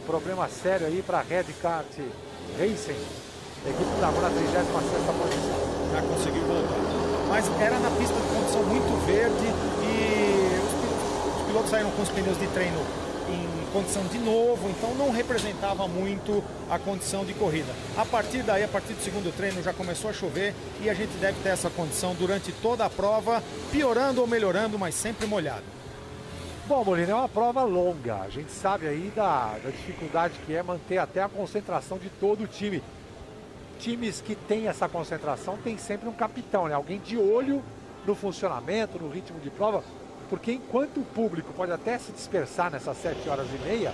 Problema 0.08 0.48
sério 0.48 0.88
aí 0.88 1.03
para 1.05 1.20
a 1.20 1.22
Red 1.22 1.46
Kart 1.62 1.86
Racing. 2.58 3.05
A 3.65 3.70
equipe 3.70 3.91
estava 3.93 4.22
na 4.22 4.29
36 4.29 4.67
posição. 4.67 5.93
Já 5.93 6.01
conseguiu 6.01 6.43
voltar. 6.43 7.03
Mas 7.27 7.62
era 7.62 7.79
na 7.79 7.91
pista 7.91 8.15
de 8.15 8.27
condição 8.36 8.63
muito 8.63 9.05
verde 9.05 9.46
e 9.84 10.60
os 10.63 10.74
pilotos, 10.82 11.39
os 11.39 11.48
pilotos 11.48 11.70
saíram 11.70 11.91
com 11.91 12.01
os 12.01 12.10
pneus 12.10 12.39
de 12.39 12.48
treino 12.48 13.02
condição 13.73 14.05
de 14.05 14.19
novo, 14.19 14.69
então 14.69 14.93
não 14.93 15.09
representava 15.09 15.87
muito 15.87 16.43
a 16.69 16.77
condição 16.77 17.25
de 17.25 17.33
corrida. 17.33 17.73
A 17.97 18.05
partir 18.05 18.43
daí, 18.43 18.63
a 18.63 18.67
partir 18.67 18.93
do 18.93 19.01
segundo 19.01 19.35
treino, 19.35 19.63
já 19.63 19.73
começou 19.73 20.11
a 20.11 20.13
chover 20.13 20.53
e 20.79 20.89
a 20.91 20.93
gente 20.93 21.11
deve 21.17 21.41
ter 21.41 21.49
essa 21.49 21.71
condição 21.71 22.13
durante 22.13 22.51
toda 22.51 22.85
a 22.85 22.89
prova, 22.89 23.41
piorando 23.71 24.21
ou 24.21 24.27
melhorando, 24.27 24.77
mas 24.77 24.93
sempre 24.93 25.25
molhado. 25.25 25.63
Bom, 26.67 26.85
Molina, 26.85 27.11
é 27.11 27.15
uma 27.15 27.27
prova 27.27 27.63
longa. 27.63 28.21
A 28.21 28.29
gente 28.29 28.51
sabe 28.51 28.87
aí 28.87 29.11
da, 29.15 29.57
da 29.63 29.71
dificuldade 29.71 30.35
que 30.45 30.53
é 30.53 30.61
manter 30.61 30.99
até 30.99 31.23
a 31.23 31.27
concentração 31.27 31.97
de 31.97 32.09
todo 32.09 32.43
o 32.43 32.47
time. 32.47 32.81
Times 33.79 34.21
que 34.21 34.35
têm 34.35 34.67
essa 34.67 34.87
concentração 34.87 35.57
tem 35.62 35.79
sempre 35.79 36.07
um 36.07 36.13
capitão, 36.13 36.67
né? 36.67 36.75
Alguém 36.75 36.99
de 36.99 37.17
olho 37.17 37.62
no 38.05 38.13
funcionamento, 38.13 38.99
no 38.99 39.09
ritmo 39.09 39.39
de 39.39 39.49
prova, 39.49 39.83
porque 40.34 40.54
enquanto 40.54 41.00
o 41.00 41.04
público 41.04 41.54
pode 41.54 41.72
até 41.72 41.96
se 42.00 42.12
dispersar 42.12 42.72
nessas 42.72 42.98
sete 42.98 43.30
horas 43.30 43.46
e 43.54 43.67
meia, 43.67 43.93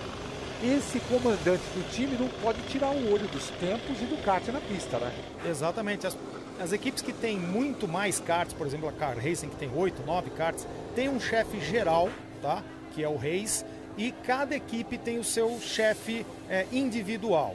esse 0.64 0.98
comandante 1.00 1.62
do 1.74 1.92
time 1.92 2.16
não 2.18 2.28
pode 2.40 2.62
tirar 2.62 2.88
o 2.92 3.12
olho 3.12 3.28
dos 3.28 3.50
tempos 3.60 4.00
e 4.00 4.06
do 4.06 4.16
kart 4.24 4.48
na 4.48 4.58
pista, 4.58 4.98
né? 4.98 5.12
Exatamente. 5.46 6.06
As, 6.06 6.16
as 6.58 6.72
equipes 6.72 7.02
que 7.02 7.12
têm 7.12 7.36
muito 7.36 7.86
mais 7.86 8.18
karts, 8.18 8.54
por 8.54 8.66
exemplo, 8.66 8.88
a 8.88 8.92
Car 8.92 9.18
Racing, 9.18 9.50
que 9.50 9.56
tem 9.56 9.70
oito, 9.76 10.02
nove 10.06 10.30
karts, 10.30 10.66
tem 10.94 11.10
um 11.10 11.20
chefe 11.20 11.60
geral 11.60 12.08
tá? 12.40 12.64
que 12.94 13.04
é 13.04 13.08
o 13.08 13.18
Reis, 13.18 13.62
e 13.98 14.10
cada 14.10 14.56
equipe 14.56 14.96
tem 14.96 15.18
o 15.18 15.24
seu 15.24 15.60
chefe 15.60 16.24
é, 16.48 16.64
individual. 16.72 17.54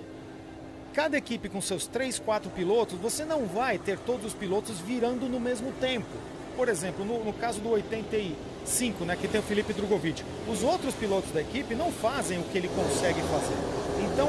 Cada 0.93 1.17
equipe 1.17 1.49
com 1.49 1.59
seus 1.59 1.87
três, 1.87 2.19
quatro 2.19 2.51
pilotos, 2.51 2.99
você 2.99 3.25
não 3.25 3.47
vai 3.47 3.79
ter 3.79 3.97
todos 3.97 4.27
os 4.27 4.33
pilotos 4.35 4.79
virando 4.79 5.27
no 5.27 5.39
mesmo 5.39 5.71
tempo. 5.81 6.15
Por 6.55 6.69
exemplo, 6.69 7.03
no, 7.03 7.25
no 7.25 7.33
caso 7.33 7.59
do 7.59 7.73
85, 8.65 9.05
né, 9.05 9.15
que 9.15 9.27
tem 9.27 9.39
o 9.39 9.43
Felipe 9.43 9.71
Drogovic, 9.73 10.23
os 10.47 10.63
outros 10.63 10.93
pilotos 10.95 11.31
da 11.31 11.41
equipe 11.41 11.75
não 11.75 11.91
fazem 11.91 12.39
o 12.39 12.43
que 12.43 12.57
ele 12.57 12.67
consegue 12.69 13.21
fazer. 13.21 13.55
Então, 14.03 14.27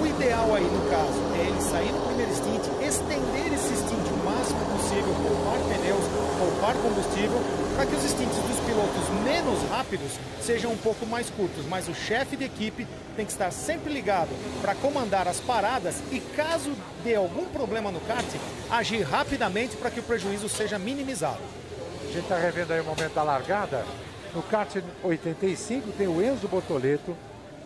o 0.00 0.06
ideal 0.06 0.54
aí 0.54 0.64
no 0.64 0.90
caso 0.90 1.20
é 1.36 1.46
ele 1.46 1.60
sair 1.60 1.92
no 1.92 2.00
primeiro 2.06 2.34
stint, 2.34 2.64
estender 2.82 3.52
esse 3.52 3.76
stint 3.76 4.06
o 4.10 4.24
máximo 4.24 4.60
possível, 4.72 5.14
poupar 5.22 5.58
pneus, 5.60 6.04
poupar 6.38 6.74
combustível 6.76 7.40
para 7.76 7.86
que 7.86 7.94
os 7.94 8.02
stints 8.02 8.36
dos 8.36 8.60
pilotos 8.60 9.08
menos 9.22 9.62
rápidos 9.70 10.12
sejam 10.40 10.72
um 10.72 10.76
pouco 10.78 11.06
mais 11.06 11.28
curtos, 11.28 11.64
mas 11.68 11.88
o 11.88 11.94
chefe 11.94 12.36
de 12.36 12.44
equipe 12.44 12.86
tem 13.14 13.26
que 13.26 13.32
estar 13.32 13.50
sempre 13.50 13.92
ligado 13.92 14.30
para 14.62 14.74
comandar 14.74 15.28
as 15.28 15.40
paradas 15.40 15.96
e 16.10 16.18
caso 16.18 16.72
dê 17.04 17.14
algum 17.14 17.44
problema 17.44 17.90
no 17.90 18.00
kart, 18.00 18.26
agir 18.70 19.02
rapidamente 19.02 19.76
para 19.76 19.90
que 19.90 20.00
o 20.00 20.02
prejuízo 20.02 20.48
seja 20.48 20.78
minimizado. 20.78 21.65
A 22.06 22.12
gente 22.12 22.22
está 22.22 22.38
revendo 22.38 22.72
aí 22.72 22.80
o 22.80 22.84
momento 22.84 23.14
da 23.14 23.22
largada. 23.24 23.84
No 24.32 24.42
kart 24.42 24.76
85 25.02 25.90
tem 25.92 26.06
o 26.06 26.22
Enzo 26.22 26.46
Bortoleto, 26.46 27.16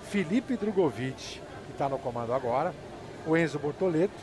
Felipe 0.08 0.56
Drogovic, 0.56 1.40
que 1.66 1.72
está 1.72 1.88
no 1.88 1.98
comando 1.98 2.32
agora, 2.32 2.72
o 3.26 3.36
Enzo 3.36 3.58
Bortoleto. 3.58 4.14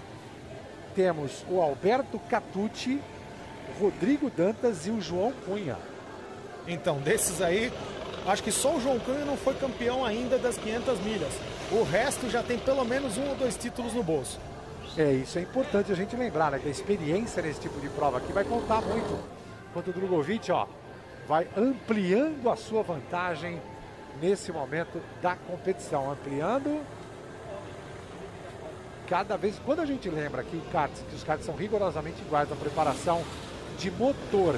Temos 0.95 1.45
o 1.47 1.61
Alberto 1.61 2.19
Catucci 2.27 2.99
Rodrigo 3.79 4.31
Dantas 4.35 4.87
e 4.87 4.89
o 4.89 4.99
João 4.99 5.31
Cunha. 5.45 5.77
Então, 6.67 6.97
desses 6.97 7.39
aí, 7.39 7.71
acho 8.25 8.41
que 8.41 8.51
só 8.51 8.75
o 8.75 8.81
João 8.81 8.99
Cunha 8.99 9.23
não 9.23 9.37
foi 9.37 9.53
campeão 9.53 10.03
ainda 10.03 10.39
das 10.39 10.57
500 10.57 10.99
milhas. 11.01 11.33
O 11.71 11.83
resto 11.83 12.27
já 12.27 12.41
tem 12.41 12.57
pelo 12.57 12.83
menos 12.83 13.17
um 13.17 13.29
ou 13.29 13.35
dois 13.35 13.55
títulos 13.55 13.93
no 13.93 14.01
bolso. 14.01 14.39
É, 14.97 15.11
isso 15.11 15.37
é 15.37 15.43
importante 15.43 15.91
a 15.91 15.95
gente 15.95 16.15
lembrar, 16.15 16.51
né? 16.51 16.59
Que 16.59 16.67
a 16.67 16.71
experiência 16.71 17.41
nesse 17.43 17.59
tipo 17.61 17.79
de 17.79 17.87
prova 17.89 18.17
aqui 18.17 18.33
vai 18.33 18.43
contar 18.43 18.81
muito. 18.81 19.36
Enquanto 19.69 19.89
o 19.89 19.93
Drogovic, 19.93 20.51
ó, 20.51 20.67
vai 21.27 21.47
ampliando 21.55 22.49
a 22.49 22.55
sua 22.55 22.83
vantagem 22.83 23.61
nesse 24.21 24.51
momento 24.51 25.01
da 25.21 25.35
competição. 25.35 26.11
Ampliando 26.11 26.81
cada 29.07 29.37
vez. 29.37 29.59
Quando 29.65 29.79
a 29.79 29.85
gente 29.85 30.09
lembra 30.09 30.43
que, 30.43 30.59
que 30.59 31.15
os 31.15 31.23
karts 31.23 31.45
são 31.45 31.55
rigorosamente 31.55 32.21
iguais 32.21 32.49
na 32.49 32.55
preparação 32.55 33.23
de 33.77 33.89
motor. 33.91 34.55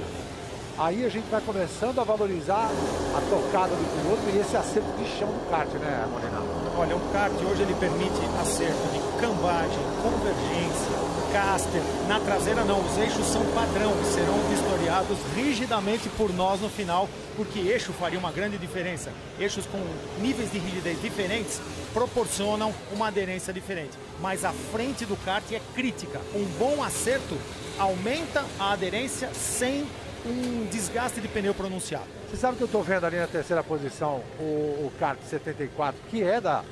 Aí 0.77 1.05
a 1.05 1.09
gente 1.09 1.29
vai 1.29 1.41
começando 1.41 1.99
a 1.99 2.05
valorizar 2.05 2.69
a 3.13 3.21
tocada 3.29 3.75
do 3.75 4.01
piloto 4.01 4.33
e 4.33 4.39
esse 4.39 4.55
acerto 4.55 4.89
de 4.93 5.05
chão 5.19 5.27
do 5.27 5.49
kart, 5.49 5.67
né, 5.73 6.07
Morena? 6.09 6.39
Olha, 6.77 6.95
um 6.95 7.11
kart 7.11 7.33
hoje 7.33 7.63
ele 7.63 7.75
permite 7.75 8.15
acerto 8.39 8.87
de 8.93 8.99
cambagem, 9.19 9.83
convergência, 10.01 10.95
caster. 11.31 11.81
Na 12.07 12.19
traseira 12.19 12.63
não, 12.63 12.79
os 12.85 12.97
eixos 12.97 13.25
são 13.27 13.45
padrão, 13.53 13.93
serão 14.03 14.37
vistoriados 14.49 15.17
rigidamente 15.35 16.09
por 16.09 16.33
nós 16.33 16.61
no 16.61 16.69
final, 16.69 17.09
porque 17.35 17.59
eixo 17.59 17.93
faria 17.93 18.19
uma 18.19 18.31
grande 18.31 18.57
diferença. 18.57 19.11
Eixos 19.39 19.65
com 19.65 19.79
níveis 20.21 20.51
de 20.51 20.59
rigidez 20.59 21.01
diferentes 21.01 21.61
proporcionam 21.93 22.73
uma 22.91 23.07
aderência 23.07 23.53
diferente. 23.53 23.97
Mas 24.21 24.43
a 24.45 24.51
frente 24.51 25.05
do 25.05 25.15
kart 25.17 25.43
é 25.51 25.61
crítica. 25.75 26.19
Um 26.33 26.45
bom 26.57 26.83
acerto 26.83 27.37
aumenta 27.77 28.43
a 28.59 28.73
aderência 28.73 29.29
sem 29.33 29.87
um 30.25 30.67
desgaste 30.69 31.21
de 31.21 31.27
pneu 31.27 31.53
pronunciado. 31.53 32.07
Você 32.29 32.37
sabe 32.37 32.57
que 32.57 32.63
eu 32.63 32.65
estou 32.65 32.83
vendo 32.83 33.05
ali 33.05 33.17
na 33.17 33.27
terceira 33.27 33.63
posição 33.63 34.21
o, 34.39 34.43
o 34.43 34.91
kart 34.99 35.19
74, 35.21 35.99
que 36.09 36.21
é 36.21 36.41
da, 36.41 36.63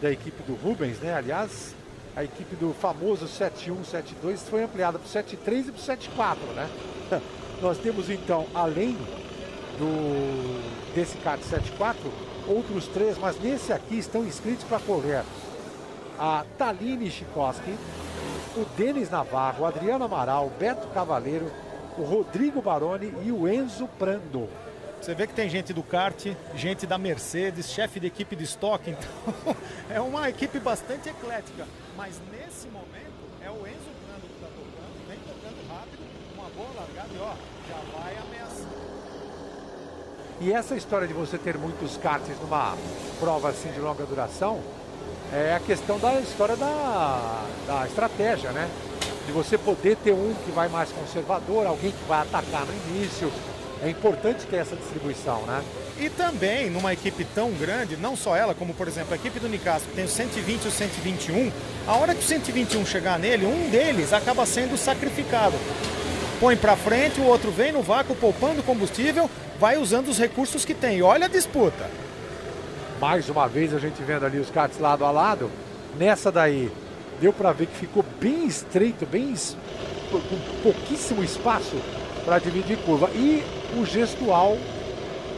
da 0.00 0.10
equipe 0.10 0.42
do 0.42 0.54
Rubens, 0.54 0.98
né? 0.98 1.14
Aliás, 1.14 1.74
a 2.16 2.22
equipe 2.22 2.54
do 2.56 2.72
famoso 2.74 3.26
71, 3.26 3.84
72 3.84 4.48
foi 4.48 4.62
ampliada 4.62 4.98
para 4.98 5.06
o 5.06 5.08
73 5.08 5.68
e 5.68 5.72
para 5.72 5.78
o 5.78 5.82
74, 5.82 6.46
né? 6.52 6.70
Nós 7.60 7.78
temos 7.78 8.10
então, 8.10 8.46
além 8.54 8.96
do 9.78 10.94
desse 10.94 11.18
kart 11.18 11.40
74, 11.42 12.00
outros 12.46 12.86
três, 12.88 13.18
mas 13.18 13.40
nesse 13.40 13.72
aqui 13.72 13.98
estão 13.98 14.24
inscritos 14.24 14.64
para 14.64 14.78
correr 14.78 15.24
a 16.18 16.44
Taline 16.56 17.10
Chikoski, 17.10 17.74
o 18.56 18.64
Denis 18.76 19.10
Navarro, 19.10 19.64
Adriano 19.64 20.04
Amaral, 20.04 20.50
Beto 20.58 20.86
Cavaleiro, 20.88 21.50
o 21.98 22.02
Rodrigo 22.02 22.62
Baroni 22.62 23.12
e 23.24 23.32
o 23.32 23.48
Enzo 23.48 23.88
Prando. 23.98 24.48
Você 25.00 25.14
vê 25.14 25.26
que 25.26 25.34
tem 25.34 25.50
gente 25.50 25.72
do 25.72 25.82
kart, 25.82 26.26
gente 26.54 26.86
da 26.86 26.96
Mercedes, 26.96 27.70
chefe 27.70 27.98
de 28.00 28.06
equipe 28.06 28.36
de 28.36 28.44
estoque, 28.44 28.90
então 28.90 29.56
é 29.90 30.00
uma 30.00 30.28
equipe 30.30 30.58
bastante 30.60 31.08
eclética. 31.08 31.66
Mas 31.96 32.20
nesse 32.30 32.66
momento 32.68 33.24
é 33.40 33.50
o 33.50 33.66
Enzo 33.66 33.90
Prando 34.04 34.26
que 34.26 34.34
está 34.34 34.48
tocando, 34.48 35.08
vem 35.08 35.18
tocando 35.18 35.68
rápido, 35.68 36.02
uma 36.34 36.48
boa 36.50 36.68
largada 36.74 37.08
e 37.14 37.18
ó, 37.18 37.34
já 37.68 37.98
vai 37.98 38.16
ameaçando. 38.16 38.84
E 40.40 40.52
essa 40.52 40.74
história 40.74 41.06
de 41.06 41.14
você 41.14 41.38
ter 41.38 41.56
muitos 41.56 41.96
karts 41.96 42.36
numa 42.40 42.76
prova 43.20 43.50
assim 43.50 43.70
de 43.70 43.78
longa 43.78 44.04
duração, 44.04 44.60
é 45.32 45.54
a 45.54 45.60
questão 45.60 45.98
da 45.98 46.20
história 46.20 46.56
da, 46.56 47.44
da 47.66 47.86
estratégia, 47.86 48.50
né? 48.50 48.68
De 49.26 49.32
você 49.32 49.56
poder 49.56 49.96
ter 49.96 50.12
um 50.12 50.34
que 50.44 50.50
vai 50.50 50.68
mais 50.68 50.90
conservador, 50.90 51.66
alguém 51.66 51.92
que 51.92 52.04
vai 52.04 52.22
atacar 52.22 52.66
no 52.66 52.72
início. 52.90 53.32
É 53.82 53.88
importante 53.88 54.44
ter 54.46 54.56
essa 54.56 54.74
distribuição, 54.74 55.42
né? 55.42 55.62
E 55.98 56.08
também, 56.08 56.68
numa 56.70 56.92
equipe 56.92 57.24
tão 57.34 57.52
grande, 57.52 57.96
não 57.96 58.16
só 58.16 58.36
ela, 58.36 58.52
como 58.52 58.74
por 58.74 58.88
exemplo 58.88 59.12
a 59.12 59.16
equipe 59.16 59.38
do 59.38 59.48
Nicastro, 59.48 59.90
que 59.90 59.96
tem 59.96 60.04
o 60.04 60.08
120 60.08 60.64
e 60.64 60.68
o 60.68 60.70
121, 60.70 61.52
a 61.86 61.94
hora 61.94 62.14
que 62.14 62.20
o 62.20 62.26
121 62.26 62.84
chegar 62.84 63.18
nele, 63.18 63.46
um 63.46 63.70
deles 63.70 64.12
acaba 64.12 64.44
sendo 64.44 64.76
sacrificado. 64.76 65.54
Põe 66.40 66.56
para 66.56 66.76
frente, 66.76 67.20
o 67.20 67.24
outro 67.24 67.52
vem 67.52 67.70
no 67.70 67.80
vácuo 67.80 68.16
poupando 68.16 68.62
combustível, 68.62 69.30
vai 69.60 69.78
usando 69.78 70.08
os 70.08 70.18
recursos 70.18 70.64
que 70.64 70.74
tem. 70.74 71.00
Olha 71.00 71.26
a 71.26 71.28
disputa. 71.28 71.88
Mais 73.00 73.28
uma 73.28 73.46
vez 73.46 73.72
a 73.72 73.78
gente 73.78 74.02
vendo 74.02 74.26
ali 74.26 74.38
os 74.38 74.50
karts 74.50 74.80
lado 74.80 75.04
a 75.04 75.12
lado. 75.12 75.48
Nessa 75.96 76.32
daí, 76.32 76.72
deu 77.20 77.32
para 77.32 77.52
ver 77.52 77.66
que 77.66 77.76
ficou 77.76 78.04
bem 78.20 78.46
estreito, 78.46 79.06
bem 79.06 79.32
com 80.10 80.20
pouquíssimo 80.62 81.22
espaço 81.22 81.76
para 82.24 82.40
dividir 82.40 82.78
curva. 82.78 83.10
E 83.14 83.44
o 83.76 83.86
gestual 83.86 84.58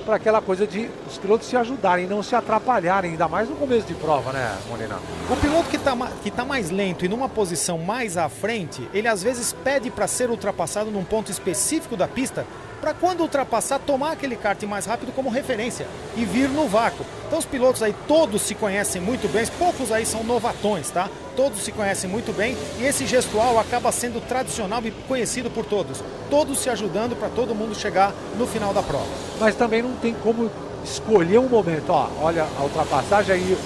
para 0.06 0.16
aquela 0.16 0.40
coisa 0.40 0.66
de 0.66 0.88
os 1.06 1.18
pilotos 1.18 1.48
se 1.48 1.56
ajudarem, 1.56 2.06
não 2.06 2.22
se 2.22 2.36
atrapalharem, 2.36 3.10
ainda 3.10 3.26
mais 3.26 3.50
no 3.50 3.56
começo 3.56 3.86
de 3.86 3.94
prova, 3.94 4.32
né, 4.32 4.56
Molina? 4.68 4.98
O 5.28 5.36
piloto 5.36 5.68
que 5.68 5.76
está 5.76 5.94
que 6.22 6.30
tá 6.30 6.44
mais 6.44 6.70
lento 6.70 7.04
e 7.04 7.08
numa 7.08 7.28
posição 7.28 7.76
mais 7.76 8.16
à 8.16 8.28
frente, 8.28 8.88
ele 8.94 9.08
às 9.08 9.22
vezes 9.22 9.52
pede 9.52 9.90
para 9.90 10.06
ser 10.06 10.30
ultrapassado 10.30 10.90
num 10.90 11.04
ponto 11.04 11.30
específico 11.30 11.96
da 11.96 12.06
pista 12.06 12.46
para 12.80 12.94
quando 12.94 13.20
ultrapassar, 13.20 13.80
tomar 13.80 14.12
aquele 14.12 14.36
kart 14.36 14.62
mais 14.62 14.86
rápido 14.86 15.12
como 15.12 15.28
referência 15.28 15.86
e 16.16 16.24
vir 16.24 16.48
no 16.48 16.68
vácuo. 16.68 17.04
Então 17.26 17.38
os 17.38 17.44
pilotos 17.44 17.82
aí 17.82 17.94
todos 18.06 18.42
se 18.42 18.54
conhecem 18.54 19.02
muito 19.02 19.26
bem, 19.32 19.44
poucos 19.58 19.90
aí 19.90 20.06
são 20.06 20.22
novatões, 20.22 20.90
tá? 20.90 21.10
Todos 21.36 21.62
se 21.62 21.70
conhecem 21.70 22.08
muito 22.08 22.34
bem 22.34 22.56
e 22.80 22.84
esse 22.84 23.06
gestual 23.06 23.58
acaba 23.58 23.92
sendo 23.92 24.26
tradicional 24.26 24.82
e 24.84 24.90
conhecido 24.90 25.50
por 25.50 25.66
todos. 25.66 26.02
Todos 26.30 26.58
se 26.58 26.70
ajudando 26.70 27.14
para 27.14 27.28
todo 27.28 27.54
mundo 27.54 27.74
chegar 27.74 28.14
no 28.38 28.46
final 28.46 28.72
da 28.72 28.82
prova. 28.82 29.06
Mas 29.38 29.54
também 29.54 29.82
não 29.82 29.92
tem 29.96 30.14
como 30.14 30.50
escolher 30.82 31.38
um 31.38 31.48
momento, 31.48 31.90
ó, 31.90 32.08
olha 32.22 32.46
a 32.58 32.62
ultrapassagem 32.62 33.34
aí 33.34 33.58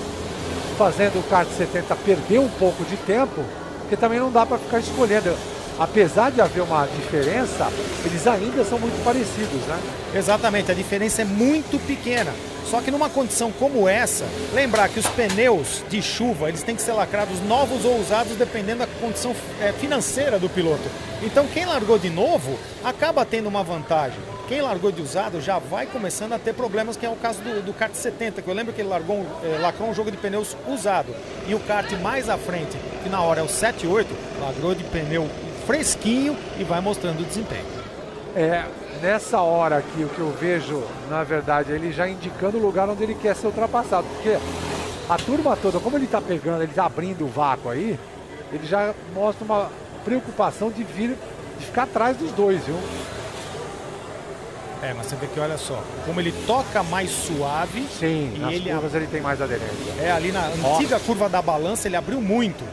fazendo 0.76 1.20
o 1.20 1.22
kart 1.24 1.48
70 1.48 1.94
perder 1.96 2.40
um 2.40 2.48
pouco 2.48 2.82
de 2.84 2.96
tempo, 2.96 3.44
porque 3.80 3.96
também 3.96 4.18
não 4.18 4.32
dá 4.32 4.44
para 4.44 4.58
ficar 4.58 4.80
escolhendo. 4.80 5.36
Apesar 5.80 6.30
de 6.30 6.42
haver 6.42 6.62
uma 6.62 6.86
diferença, 6.86 7.72
eles 8.04 8.26
ainda 8.26 8.62
são 8.64 8.78
muito 8.78 9.02
parecidos, 9.02 9.62
né? 9.66 9.80
Exatamente, 10.14 10.70
a 10.70 10.74
diferença 10.74 11.22
é 11.22 11.24
muito 11.24 11.78
pequena. 11.86 12.30
Só 12.66 12.82
que 12.82 12.90
numa 12.90 13.08
condição 13.08 13.50
como 13.50 13.88
essa, 13.88 14.24
lembrar 14.52 14.90
que 14.90 15.00
os 15.00 15.06
pneus 15.06 15.82
de 15.88 16.02
chuva 16.02 16.50
eles 16.50 16.62
têm 16.62 16.76
que 16.76 16.82
ser 16.82 16.92
lacrados 16.92 17.40
novos 17.40 17.84
ou 17.84 17.98
usados 17.98 18.36
dependendo 18.36 18.80
da 18.80 18.86
condição 19.00 19.34
é, 19.60 19.72
financeira 19.72 20.38
do 20.38 20.48
piloto. 20.48 20.82
Então 21.22 21.48
quem 21.48 21.64
largou 21.64 21.98
de 21.98 22.10
novo 22.10 22.56
acaba 22.84 23.24
tendo 23.24 23.48
uma 23.48 23.64
vantagem. 23.64 24.20
Quem 24.46 24.60
largou 24.60 24.92
de 24.92 25.00
usado 25.00 25.40
já 25.40 25.58
vai 25.58 25.86
começando 25.86 26.32
a 26.32 26.38
ter 26.38 26.52
problemas, 26.52 26.96
que 26.96 27.06
é 27.06 27.08
o 27.08 27.16
caso 27.16 27.40
do, 27.40 27.62
do 27.62 27.72
kart 27.72 27.94
70, 27.94 28.42
que 28.42 28.48
eu 28.48 28.54
lembro 28.54 28.72
que 28.72 28.80
ele 28.82 28.88
largou, 28.88 29.24
é, 29.42 29.58
lacrou 29.58 29.88
um 29.88 29.94
jogo 29.94 30.10
de 30.10 30.16
pneus 30.16 30.56
usado. 30.68 31.14
E 31.48 31.54
o 31.54 31.60
kart 31.60 31.90
mais 32.02 32.28
à 32.28 32.36
frente, 32.36 32.76
que 33.02 33.08
na 33.08 33.22
hora 33.22 33.40
é 33.40 33.42
o 33.42 33.46
7.8, 33.46 34.06
largou 34.40 34.74
de 34.74 34.84
pneu 34.84 35.28
fresquinho 35.70 36.36
e 36.58 36.64
vai 36.64 36.80
mostrando 36.80 37.20
o 37.20 37.24
desempenho. 37.24 37.64
É, 38.34 38.64
nessa 39.00 39.40
hora 39.40 39.78
aqui, 39.78 40.02
o 40.02 40.08
que 40.08 40.18
eu 40.18 40.32
vejo, 40.32 40.82
na 41.08 41.22
verdade, 41.22 41.70
ele 41.70 41.92
já 41.92 42.08
indicando 42.08 42.58
o 42.58 42.60
lugar 42.60 42.88
onde 42.88 43.04
ele 43.04 43.14
quer 43.14 43.36
ser 43.36 43.46
ultrapassado. 43.46 44.04
Porque 44.14 44.36
a 45.08 45.16
turma 45.16 45.56
toda, 45.56 45.78
como 45.78 45.96
ele 45.96 46.06
está 46.06 46.20
pegando, 46.20 46.62
ele 46.62 46.72
está 46.72 46.86
abrindo 46.86 47.24
o 47.24 47.28
vácuo 47.28 47.70
aí, 47.70 47.96
ele 48.52 48.66
já 48.66 48.92
mostra 49.14 49.44
uma 49.44 49.70
preocupação 50.04 50.72
de 50.72 50.82
vir, 50.82 51.16
de 51.58 51.66
ficar 51.66 51.84
atrás 51.84 52.16
dos 52.16 52.32
dois, 52.32 52.64
viu? 52.64 52.76
É, 54.82 54.92
mas 54.92 55.06
você 55.06 55.14
vê 55.14 55.28
que 55.28 55.38
olha 55.38 55.58
só, 55.58 55.80
como 56.04 56.20
ele 56.20 56.32
toca 56.48 56.82
mais 56.82 57.10
suave. 57.10 57.86
Sim, 57.96 58.32
e 58.34 58.38
nas 58.40 58.54
ele 58.54 58.70
curvas 58.70 58.94
ele 58.94 59.06
tem 59.06 59.20
mais 59.20 59.40
aderência. 59.40 59.92
É, 60.00 60.10
ali 60.10 60.32
na 60.32 60.46
antiga 60.46 60.98
curva 60.98 61.28
da 61.28 61.40
balança 61.40 61.86
ele 61.86 61.96
abriu 61.96 62.20
muito. 62.20 62.64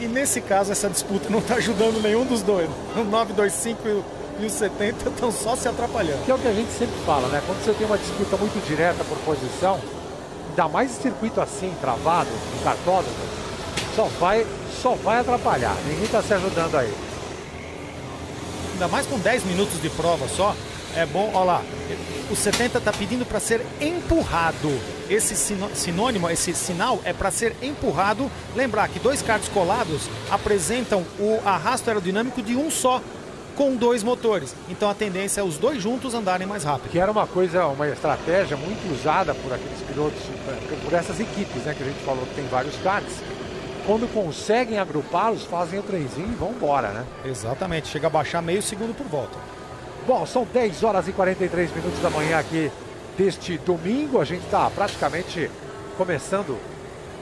E 0.00 0.06
nesse 0.06 0.40
caso 0.40 0.72
essa 0.72 0.88
disputa 0.88 1.28
não 1.28 1.40
está 1.40 1.56
ajudando 1.56 2.00
nenhum 2.02 2.24
dos 2.24 2.42
dois. 2.42 2.68
O 2.96 3.04
925 3.04 3.88
e 3.88 3.90
o, 3.90 4.04
e 4.40 4.46
o 4.46 4.50
70 4.50 5.08
estão 5.08 5.32
só 5.32 5.56
se 5.56 5.68
atrapalhando. 5.68 6.24
Que 6.24 6.30
é 6.30 6.34
o 6.34 6.38
que 6.38 6.48
a 6.48 6.52
gente 6.52 6.70
sempre 6.72 6.94
fala, 7.04 7.28
né? 7.28 7.42
Quando 7.46 7.64
você 7.64 7.72
tem 7.72 7.86
uma 7.86 7.98
disputa 7.98 8.36
muito 8.36 8.64
direta 8.66 9.02
por 9.04 9.18
posição, 9.18 9.80
ainda 10.50 10.68
mais 10.68 10.90
circuito 10.92 11.40
assim, 11.40 11.74
travado, 11.80 12.30
no 12.30 12.62
cartódromo, 12.62 13.16
só 13.96 14.04
vai, 14.20 14.46
só 14.80 14.94
vai 14.94 15.20
atrapalhar. 15.20 15.76
Ninguém 15.86 16.04
está 16.04 16.22
se 16.22 16.32
ajudando 16.32 16.76
aí 16.76 17.08
ainda 18.78 18.86
mais 18.86 19.06
com 19.08 19.18
10 19.18 19.44
minutos 19.44 19.82
de 19.82 19.90
prova 19.90 20.28
só, 20.28 20.54
é 20.94 21.04
bom, 21.04 21.32
olha 21.34 21.44
lá, 21.44 21.62
o 22.30 22.36
70 22.36 22.78
está 22.78 22.92
pedindo 22.92 23.26
para 23.26 23.40
ser 23.40 23.60
empurrado. 23.80 24.70
Esse 25.08 25.34
sinônimo, 25.74 26.28
esse 26.28 26.54
sinal 26.54 27.00
é 27.04 27.12
para 27.12 27.30
ser 27.30 27.56
empurrado. 27.62 28.30
Lembrar 28.54 28.88
que 28.88 28.98
dois 28.98 29.22
carros 29.22 29.48
colados 29.48 30.02
apresentam 30.30 31.04
o 31.18 31.40
arrasto 31.44 31.88
aerodinâmico 31.88 32.42
de 32.42 32.54
um 32.54 32.70
só, 32.70 33.00
com 33.56 33.74
dois 33.74 34.02
motores. 34.02 34.54
Então 34.68 34.88
a 34.88 34.94
tendência 34.94 35.40
é 35.40 35.44
os 35.44 35.56
dois 35.56 35.82
juntos 35.82 36.14
andarem 36.14 36.46
mais 36.46 36.62
rápido. 36.62 36.90
Que 36.90 36.98
era 36.98 37.10
uma 37.10 37.26
coisa, 37.26 37.66
uma 37.66 37.88
estratégia 37.88 38.56
muito 38.56 38.92
usada 38.92 39.34
por 39.34 39.52
aqueles 39.52 39.80
pilotos, 39.80 40.20
por 40.84 40.92
essas 40.92 41.18
equipes, 41.18 41.62
né? 41.62 41.74
Que 41.74 41.82
a 41.82 41.86
gente 41.86 42.04
falou 42.04 42.24
que 42.26 42.34
tem 42.34 42.46
vários 42.46 42.76
karts 42.76 43.14
quando 43.86 44.06
conseguem 44.12 44.78
agrupá-los, 44.78 45.44
fazem 45.44 45.78
o 45.78 45.82
trenzinho 45.82 46.28
e 46.30 46.34
vão 46.34 46.50
embora, 46.50 46.88
né? 46.88 47.06
Exatamente, 47.24 47.88
chega 47.88 48.06
a 48.06 48.10
baixar 48.10 48.42
meio 48.42 48.60
segundo 48.60 48.94
por 48.94 49.06
volta. 49.06 49.38
Bom, 50.06 50.26
são 50.26 50.46
10 50.52 50.84
horas 50.84 51.08
e 51.08 51.12
43 51.12 51.74
minutos 51.74 51.98
da 52.00 52.10
manhã 52.10 52.38
aqui 52.38 52.70
deste 53.18 53.58
domingo. 53.58 54.20
A 54.20 54.24
gente 54.24 54.44
está 54.44 54.70
praticamente 54.70 55.50
começando 55.96 56.56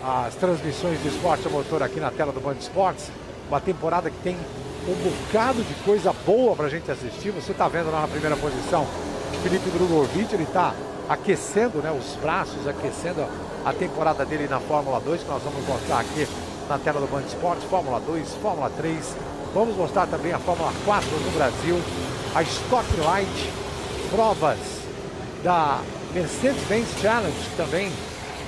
as 0.05 0.35
transmissões 0.35 1.03
de 1.03 1.09
esporte 1.09 1.49
a 1.49 1.51
motor 1.51 1.83
aqui 1.83 1.99
na 1.99 2.11
tela 2.11 2.31
do 2.31 2.41
Band 2.41 2.57
Esportes. 2.61 3.11
Uma 3.49 3.61
temporada 3.61 4.11
que 4.11 4.19
tem 4.19 4.37
um 4.87 4.95
bocado 4.95 5.63
de 5.63 5.75
coisa 5.83 6.13
boa 6.27 6.55
para 6.55 6.67
a 6.67 6.69
gente 6.69 6.91
assistir. 6.91 7.31
Você 7.31 7.53
está 7.53 7.67
vendo 7.67 7.91
lá 7.91 8.03
na 8.03 8.09
primeira 8.09 8.37
posição 8.37 8.87
Felipe 9.43 9.71
Drogovic, 9.71 10.35
ele 10.35 10.43
está 10.43 10.75
aquecendo 11.09 11.79
né, 11.79 11.91
os 11.91 12.17
braços, 12.17 12.67
aquecendo 12.67 13.25
a 13.65 13.73
temporada 13.73 14.25
dele 14.25 14.47
na 14.49 14.61
Fórmula 14.61 15.01
2, 15.01 15.23
que 15.23 15.29
nós 15.29 15.43
vamos 15.43 15.67
mostrar 15.67 16.01
aqui 16.01 16.27
na 16.69 16.79
tela 16.79 17.01
do 17.01 17.07
Band 17.07 17.23
Esportes, 17.23 17.65
Fórmula 17.65 18.01
2, 18.01 18.35
Fórmula 18.43 18.71
3. 18.77 19.17
Vamos 19.55 19.77
mostrar 19.77 20.07
também 20.07 20.33
a 20.33 20.39
Fórmula 20.39 20.73
4 20.85 21.09
no 21.09 21.31
Brasil, 21.31 21.81
a 22.35 22.43
Stock 22.43 23.01
Light, 23.01 23.53
provas 24.11 24.76
da 25.47 25.81
Mercedes-Benz 26.13 26.89
Challenge 27.01 27.51
também 27.57 27.93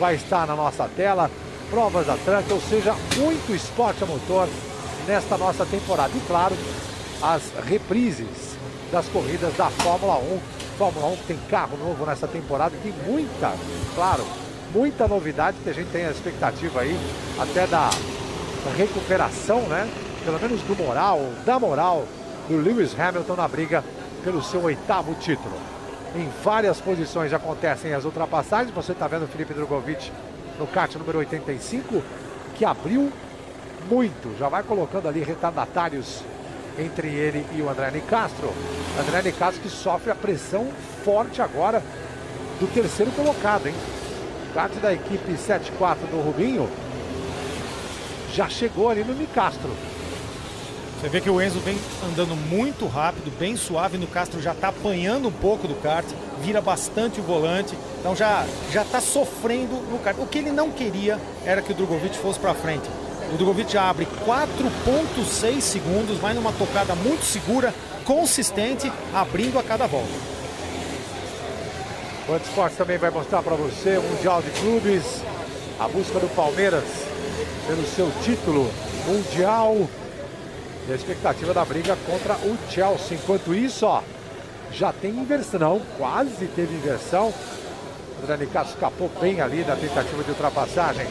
vai 0.01 0.17
estar 0.17 0.49
na 0.49 0.57
nossa 0.57 0.91
tela, 0.97 1.31
provas 1.71 2.09
da 2.09 2.17
Truck, 2.17 2.53
ou 2.53 2.61
seja, 2.61 2.93
muito 3.17 3.55
esporte 3.55 4.03
a 4.03 4.07
motor 4.07 4.49
nesta 5.07 5.39
nossa 5.39 5.65
temporada. 5.65 6.11
E 6.13 6.21
claro, 6.27 6.57
as 7.23 7.53
reprises 7.65 8.57
das 8.91 9.07
corridas 9.07 9.57
da 9.57 9.71
Fórmula 9.71 10.17
1. 10.19 10.41
Fórmula 10.77 11.07
1 11.07 11.17
que 11.19 11.27
tem 11.29 11.37
carro 11.49 11.77
novo 11.77 12.05
nessa 12.05 12.27
temporada, 12.27 12.75
tem 12.83 12.93
muita, 13.07 13.53
claro, 13.95 14.27
muita 14.75 15.07
novidade 15.07 15.57
que 15.63 15.71
a 15.71 15.73
gente 15.73 15.91
tem 15.91 16.05
a 16.05 16.11
expectativa 16.11 16.81
aí 16.81 16.99
até 17.39 17.65
da 17.69 17.91
recuperação, 18.77 19.61
né? 19.63 19.89
Pelo 20.25 20.41
menos 20.41 20.61
do 20.63 20.75
moral, 20.75 21.21
da 21.47 21.61
moral 21.61 22.05
do 22.49 22.57
Lewis 22.57 22.99
Hamilton 22.99 23.37
na 23.37 23.47
briga 23.47 23.85
pelo 24.25 24.43
seu 24.43 24.65
oitavo 24.65 25.15
título. 25.15 25.68
Em 26.19 26.29
várias 26.43 26.81
posições 26.81 27.33
acontecem 27.33 27.95
as 27.95 28.05
ultrapassagens. 28.05 28.75
Você 28.75 28.91
está 28.91 29.07
vendo 29.07 29.23
o 29.23 29.29
Felipe 29.29 29.55
Drogovic 29.55 30.11
no 30.59 30.67
kart 30.67 30.93
número 30.97 31.19
85, 31.19 32.03
que 32.57 32.65
abriu 32.65 33.13
muito. 33.89 34.37
Já 34.37 34.49
vai 34.49 34.65
colocando 34.65 35.07
ali 35.07 35.23
retardatários 35.23 36.25
entre 36.77 37.07
ele 37.07 37.47
e 37.55 37.63
o 37.63 37.71
André 37.71 37.93
Nicastro. 37.93 38.53
André 38.99 39.23
Nicastro 39.23 39.63
que 39.63 39.69
sofre 39.69 40.11
a 40.11 40.15
pressão 40.17 40.67
forte 41.05 41.41
agora 41.41 41.81
do 42.59 42.67
terceiro 42.67 43.13
colocado, 43.13 43.69
hein? 43.69 43.75
kart 44.53 44.73
da 44.81 44.93
equipe 44.93 45.37
74 45.37 46.05
do 46.09 46.21
Rubinho 46.21 46.69
já 48.33 48.49
chegou 48.49 48.91
ali 48.91 49.05
no 49.05 49.15
Nicastro. 49.15 49.71
Você 51.01 51.09
vê 51.09 51.21
que 51.21 51.31
o 51.31 51.41
Enzo 51.41 51.61
vem 51.61 51.79
andando 52.05 52.35
muito 52.35 52.85
rápido, 52.89 53.31
bem 53.39 53.57
suave. 53.57 53.97
No 53.97 54.09
Castro 54.09 54.43
já 54.43 54.51
está 54.51 54.69
apanhando 54.69 55.29
um 55.29 55.33
pouco 55.33 55.69
do 55.69 55.77
kart, 55.77 56.05
vira 56.43 56.61
bastante 56.61 57.21
o 57.21 57.23
volante. 57.23 57.79
Então 58.01 58.17
já 58.17 58.45
já 58.73 58.83
está 58.83 59.01
sofrendo 59.01 59.77
no 59.93 60.01
kart. 60.01 60.19
O 60.19 60.27
que 60.27 60.39
ele 60.39 60.51
não 60.51 60.73
queria 60.73 61.17
era 61.45 61.63
que 61.63 61.71
o 61.71 61.75
Drogovic 61.75 62.19
fosse 62.19 62.41
para 62.41 62.53
frente. 62.53 62.91
O 63.33 63.37
Drogovic 63.37 63.79
abre 63.79 64.09
4,6 64.27 65.61
segundos, 65.61 66.19
vai 66.19 66.35
numa 66.35 66.53
tocada 66.53 66.97
muito 66.97 67.25
segura, 67.25 67.73
consistente, 68.05 68.91
abrindo 69.15 69.57
a 69.57 69.63
cada 69.63 69.87
volta. 69.87 70.11
O 72.29 72.37
Esportes 72.37 72.77
também 72.77 72.99
vai 72.99 73.11
mostrar 73.11 73.41
para 73.45 73.55
você 73.55 73.99
o 73.99 74.03
Mundial 74.03 74.43
de 74.43 74.51
Clubes, 74.51 75.23
a 75.79 75.87
busca 75.87 76.19
do 76.19 76.29
Palmeiras 76.35 76.85
pelo 77.69 77.87
seu 77.87 78.11
título 78.25 78.69
mundial 79.07 79.89
e 80.89 80.93
a 80.93 80.95
expectativa 80.95 81.53
da 81.53 81.65
briga 81.65 81.97
contra 82.07 82.35
o 82.35 82.57
Chelsea. 82.71 83.19
Enquanto 83.19 83.55
isso, 83.55 83.85
ó, 83.85 84.03
já 84.73 84.93
tem 84.93 85.11
inversão, 85.11 85.61
não, 85.61 85.81
quase 85.99 86.47
teve 86.47 86.75
inversão. 86.75 87.33
O 88.23 88.27
Dani 88.27 88.47
Castro 88.47 88.75
escapou 88.75 89.11
bem 89.21 89.41
ali 89.41 89.63
da 89.63 89.77
tentativa 89.77 90.25
de 90.25 90.31
ultrapassagem. 90.31 91.07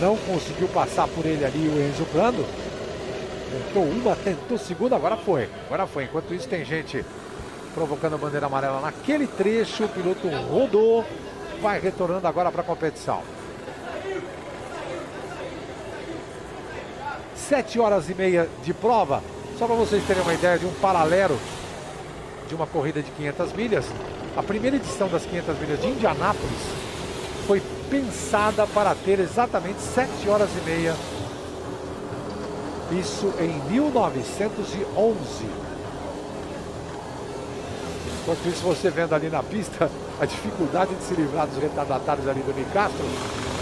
Não 0.00 0.16
conseguiu 0.16 0.68
passar 0.68 1.08
por 1.08 1.24
ele 1.24 1.44
ali 1.44 1.68
o 1.68 1.88
Enzo 1.88 2.06
Brando. 2.12 2.44
Tentou 3.50 3.84
uma, 3.84 4.14
tentou 4.16 4.58
segunda, 4.58 4.94
agora 4.94 5.16
foi. 5.16 5.48
Agora 5.66 5.86
foi. 5.86 6.04
Enquanto 6.04 6.34
isso, 6.34 6.48
tem 6.48 6.64
gente 6.64 7.04
provocando 7.74 8.14
a 8.14 8.18
bandeira 8.18 8.46
amarela 8.46 8.80
naquele 8.80 9.26
trecho. 9.26 9.84
O 9.84 9.88
piloto 9.88 10.28
rodou, 10.28 11.04
vai 11.60 11.80
retornando 11.80 12.26
agora 12.26 12.50
para 12.50 12.60
a 12.60 12.64
competição. 12.64 13.22
Sete 17.52 17.78
horas 17.78 18.08
e 18.08 18.14
meia 18.14 18.48
de 18.64 18.72
prova. 18.72 19.22
Só 19.58 19.66
para 19.66 19.76
vocês 19.76 20.02
terem 20.06 20.22
uma 20.22 20.32
ideia 20.32 20.58
de 20.58 20.64
um 20.64 20.72
paralelo 20.80 21.38
de 22.48 22.54
uma 22.54 22.66
corrida 22.66 23.02
de 23.02 23.10
500 23.10 23.52
milhas. 23.52 23.84
A 24.34 24.42
primeira 24.42 24.76
edição 24.76 25.06
das 25.06 25.26
500 25.26 25.58
milhas 25.58 25.78
de 25.78 25.88
Indianápolis 25.88 26.62
foi 27.46 27.60
pensada 27.90 28.66
para 28.68 28.94
ter 28.94 29.20
exatamente 29.20 29.82
7 29.82 30.30
horas 30.30 30.48
e 30.56 30.64
meia. 30.64 30.94
Isso 32.98 33.30
em 33.38 33.52
1911. 33.70 35.44
Enquanto 38.22 38.48
isso, 38.48 38.62
você 38.62 38.88
vendo 38.88 39.14
ali 39.14 39.28
na 39.28 39.42
pista 39.42 39.90
a 40.18 40.24
dificuldade 40.24 40.94
de 40.94 41.04
se 41.04 41.12
livrar 41.12 41.46
dos 41.46 41.62
retardatários 41.62 42.26
ali 42.26 42.40
do 42.40 42.54
Nicastro 42.54 43.04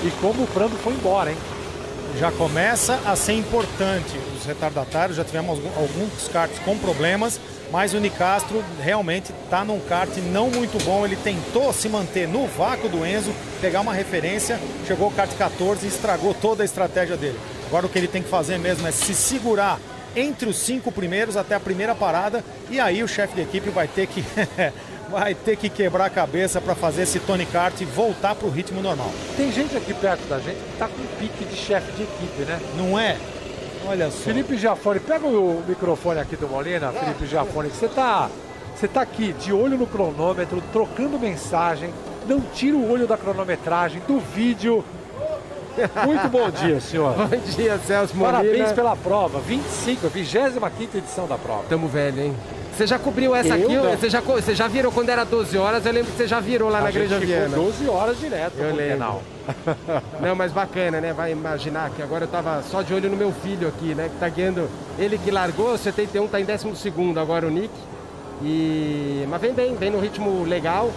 e 0.04 0.12
como 0.20 0.44
o 0.44 0.46
Prando 0.46 0.76
foi 0.76 0.92
embora, 0.92 1.32
hein? 1.32 1.59
Já 2.18 2.30
começa 2.32 3.00
a 3.06 3.16
ser 3.16 3.32
importante 3.32 4.18
os 4.36 4.44
retardatários, 4.44 5.16
já 5.16 5.24
tivemos 5.24 5.58
alguns 5.76 6.28
karts 6.28 6.58
com 6.60 6.76
problemas, 6.76 7.40
mas 7.70 7.94
o 7.94 8.00
Nicastro 8.00 8.62
realmente 8.82 9.32
está 9.44 9.64
num 9.64 9.80
kart 9.80 10.10
não 10.32 10.50
muito 10.50 10.82
bom. 10.84 11.04
Ele 11.04 11.16
tentou 11.16 11.72
se 11.72 11.88
manter 11.88 12.28
no 12.28 12.46
vácuo 12.46 12.88
do 12.88 13.06
Enzo, 13.06 13.32
pegar 13.60 13.80
uma 13.80 13.94
referência, 13.94 14.60
chegou 14.86 15.08
o 15.08 15.12
kart 15.12 15.30
14 15.36 15.86
e 15.86 15.88
estragou 15.88 16.34
toda 16.34 16.62
a 16.62 16.64
estratégia 16.64 17.16
dele. 17.16 17.38
Agora 17.66 17.86
o 17.86 17.88
que 17.88 17.98
ele 17.98 18.08
tem 18.08 18.22
que 18.22 18.28
fazer 18.28 18.58
mesmo 18.58 18.86
é 18.86 18.90
se 18.90 19.14
segurar 19.14 19.78
entre 20.14 20.48
os 20.48 20.56
cinco 20.56 20.90
primeiros 20.90 21.36
até 21.36 21.54
a 21.54 21.60
primeira 21.60 21.94
parada 21.94 22.44
e 22.68 22.80
aí 22.80 23.02
o 23.02 23.08
chefe 23.08 23.34
de 23.34 23.42
equipe 23.42 23.70
vai 23.70 23.86
ter 23.86 24.08
que 24.08 24.24
vai 25.10 25.34
ter 25.34 25.56
que 25.56 25.68
quebrar 25.68 26.06
a 26.06 26.10
cabeça 26.10 26.60
para 26.60 26.74
fazer 26.74 27.02
esse 27.02 27.18
Tony 27.20 27.44
Kart 27.44 27.74
voltar 27.84 28.34
para 28.34 28.46
o 28.46 28.50
ritmo 28.50 28.80
normal. 28.80 29.10
Tem 29.36 29.50
gente 29.50 29.76
aqui 29.76 29.92
perto 29.92 30.26
da 30.28 30.38
gente 30.38 30.56
que 30.56 30.72
está 30.72 30.86
com 30.86 31.04
pique 31.18 31.44
de 31.44 31.56
chefe 31.56 31.90
de 31.92 32.04
equipe, 32.04 32.42
né? 32.42 32.60
Não 32.76 32.98
é? 32.98 33.16
Olha 33.86 34.10
só. 34.10 34.18
Felipe 34.18 34.56
Giafone, 34.56 35.00
pega 35.00 35.26
o 35.26 35.62
microfone 35.66 36.20
aqui 36.20 36.36
do 36.36 36.48
Molina, 36.48 36.92
Felipe 36.92 37.26
Giafone, 37.26 37.68
você 37.68 37.86
está 37.86 38.30
você 38.74 38.88
tá 38.88 39.02
aqui 39.02 39.34
de 39.34 39.52
olho 39.52 39.76
no 39.76 39.86
cronômetro, 39.86 40.62
trocando 40.72 41.18
mensagem, 41.18 41.92
não 42.26 42.40
tira 42.40 42.76
o 42.76 42.90
olho 42.90 43.06
da 43.06 43.16
cronometragem, 43.16 44.00
do 44.06 44.18
vídeo. 44.18 44.82
Muito 46.06 46.28
bom 46.28 46.48
dia, 46.50 46.80
senhor. 46.80 47.12
bom 47.28 47.36
dia, 47.36 47.78
Celso 47.78 48.16
Molina. 48.16 48.38
Parabéns 48.38 48.72
pela 48.72 48.96
prova. 48.96 49.38
25, 49.40 50.06
a 50.06 50.08
25 50.08 50.96
edição 50.96 51.26
da 51.26 51.36
prova. 51.36 51.64
Tamo 51.68 51.88
velho, 51.88 52.22
hein? 52.22 52.36
Você 52.80 52.86
já 52.86 52.98
cobriu 52.98 53.34
essa 53.34 53.58
eu 53.58 53.66
aqui? 53.66 53.98
Você 53.98 54.08
já, 54.08 54.20
você 54.22 54.54
já 54.54 54.66
virou 54.66 54.90
quando 54.90 55.10
era 55.10 55.22
12 55.22 55.58
horas? 55.58 55.84
Eu 55.84 55.92
lembro 55.92 56.10
que 56.12 56.16
você 56.16 56.26
já 56.26 56.40
virou 56.40 56.70
lá 56.70 56.78
a 56.78 56.82
na 56.84 56.90
Granja 56.90 57.18
Viana. 57.18 57.54
12 57.54 57.86
horas 57.86 58.18
direto 58.18 58.54
eu 58.56 58.74
lembro. 58.74 58.98
Canal. 58.98 59.22
Não, 60.18 60.34
mas 60.34 60.50
bacana, 60.50 60.98
né? 60.98 61.12
Vai 61.12 61.30
imaginar 61.32 61.90
que 61.90 62.00
agora 62.00 62.24
eu 62.24 62.28
tava 62.28 62.62
só 62.62 62.80
de 62.80 62.94
olho 62.94 63.10
no 63.10 63.18
meu 63.18 63.32
filho 63.32 63.68
aqui, 63.68 63.94
né? 63.94 64.08
Que 64.08 64.18
tá 64.18 64.30
guiando. 64.30 64.66
Ele 64.98 65.18
que 65.18 65.30
largou, 65.30 65.76
71 65.76 66.26
tá 66.28 66.40
em 66.40 66.44
12 66.46 66.90
agora 67.20 67.46
o 67.46 67.50
Nick. 67.50 67.74
E... 68.42 69.26
Mas 69.28 69.42
vem 69.42 69.52
bem, 69.52 69.74
vem 69.74 69.90
no 69.90 70.00
ritmo 70.00 70.42
legal. 70.44 70.90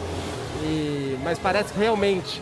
E... 0.62 1.18
Mas 1.22 1.38
parece 1.38 1.74
que 1.74 1.80
realmente 1.80 2.42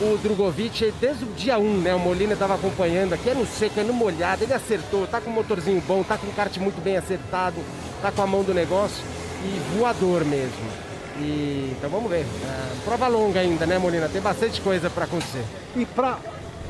o 0.00 0.16
Drogovic, 0.18 0.92
desde 1.00 1.24
o 1.24 1.28
dia 1.28 1.58
1, 1.58 1.78
né? 1.78 1.94
O 1.94 1.98
Molina 1.98 2.34
estava 2.34 2.54
acompanhando 2.54 3.14
aqui, 3.14 3.30
é 3.30 3.34
no 3.34 3.46
seco, 3.46 3.80
é 3.80 3.82
no 3.82 3.92
molhado, 3.92 4.44
ele 4.44 4.54
acertou, 4.54 5.06
tá 5.06 5.20
com 5.20 5.30
um 5.30 5.32
motorzinho 5.32 5.82
bom, 5.86 6.02
tá 6.04 6.16
com 6.16 6.28
um 6.28 6.32
kart 6.32 6.56
muito 6.58 6.80
bem 6.80 6.96
acertado, 6.96 7.56
tá 8.00 8.12
com 8.12 8.22
a 8.22 8.26
mão 8.26 8.44
do 8.44 8.54
negócio 8.54 9.02
e 9.44 9.76
voador 9.76 10.24
mesmo. 10.24 10.88
E, 11.18 11.74
então 11.76 11.90
vamos 11.90 12.08
ver. 12.08 12.20
É, 12.20 12.84
prova 12.84 13.08
longa 13.08 13.40
ainda, 13.40 13.66
né, 13.66 13.76
Molina? 13.76 14.08
Tem 14.08 14.22
bastante 14.22 14.60
coisa 14.60 14.88
para 14.88 15.04
acontecer. 15.04 15.44
E 15.74 15.84
para 15.84 16.18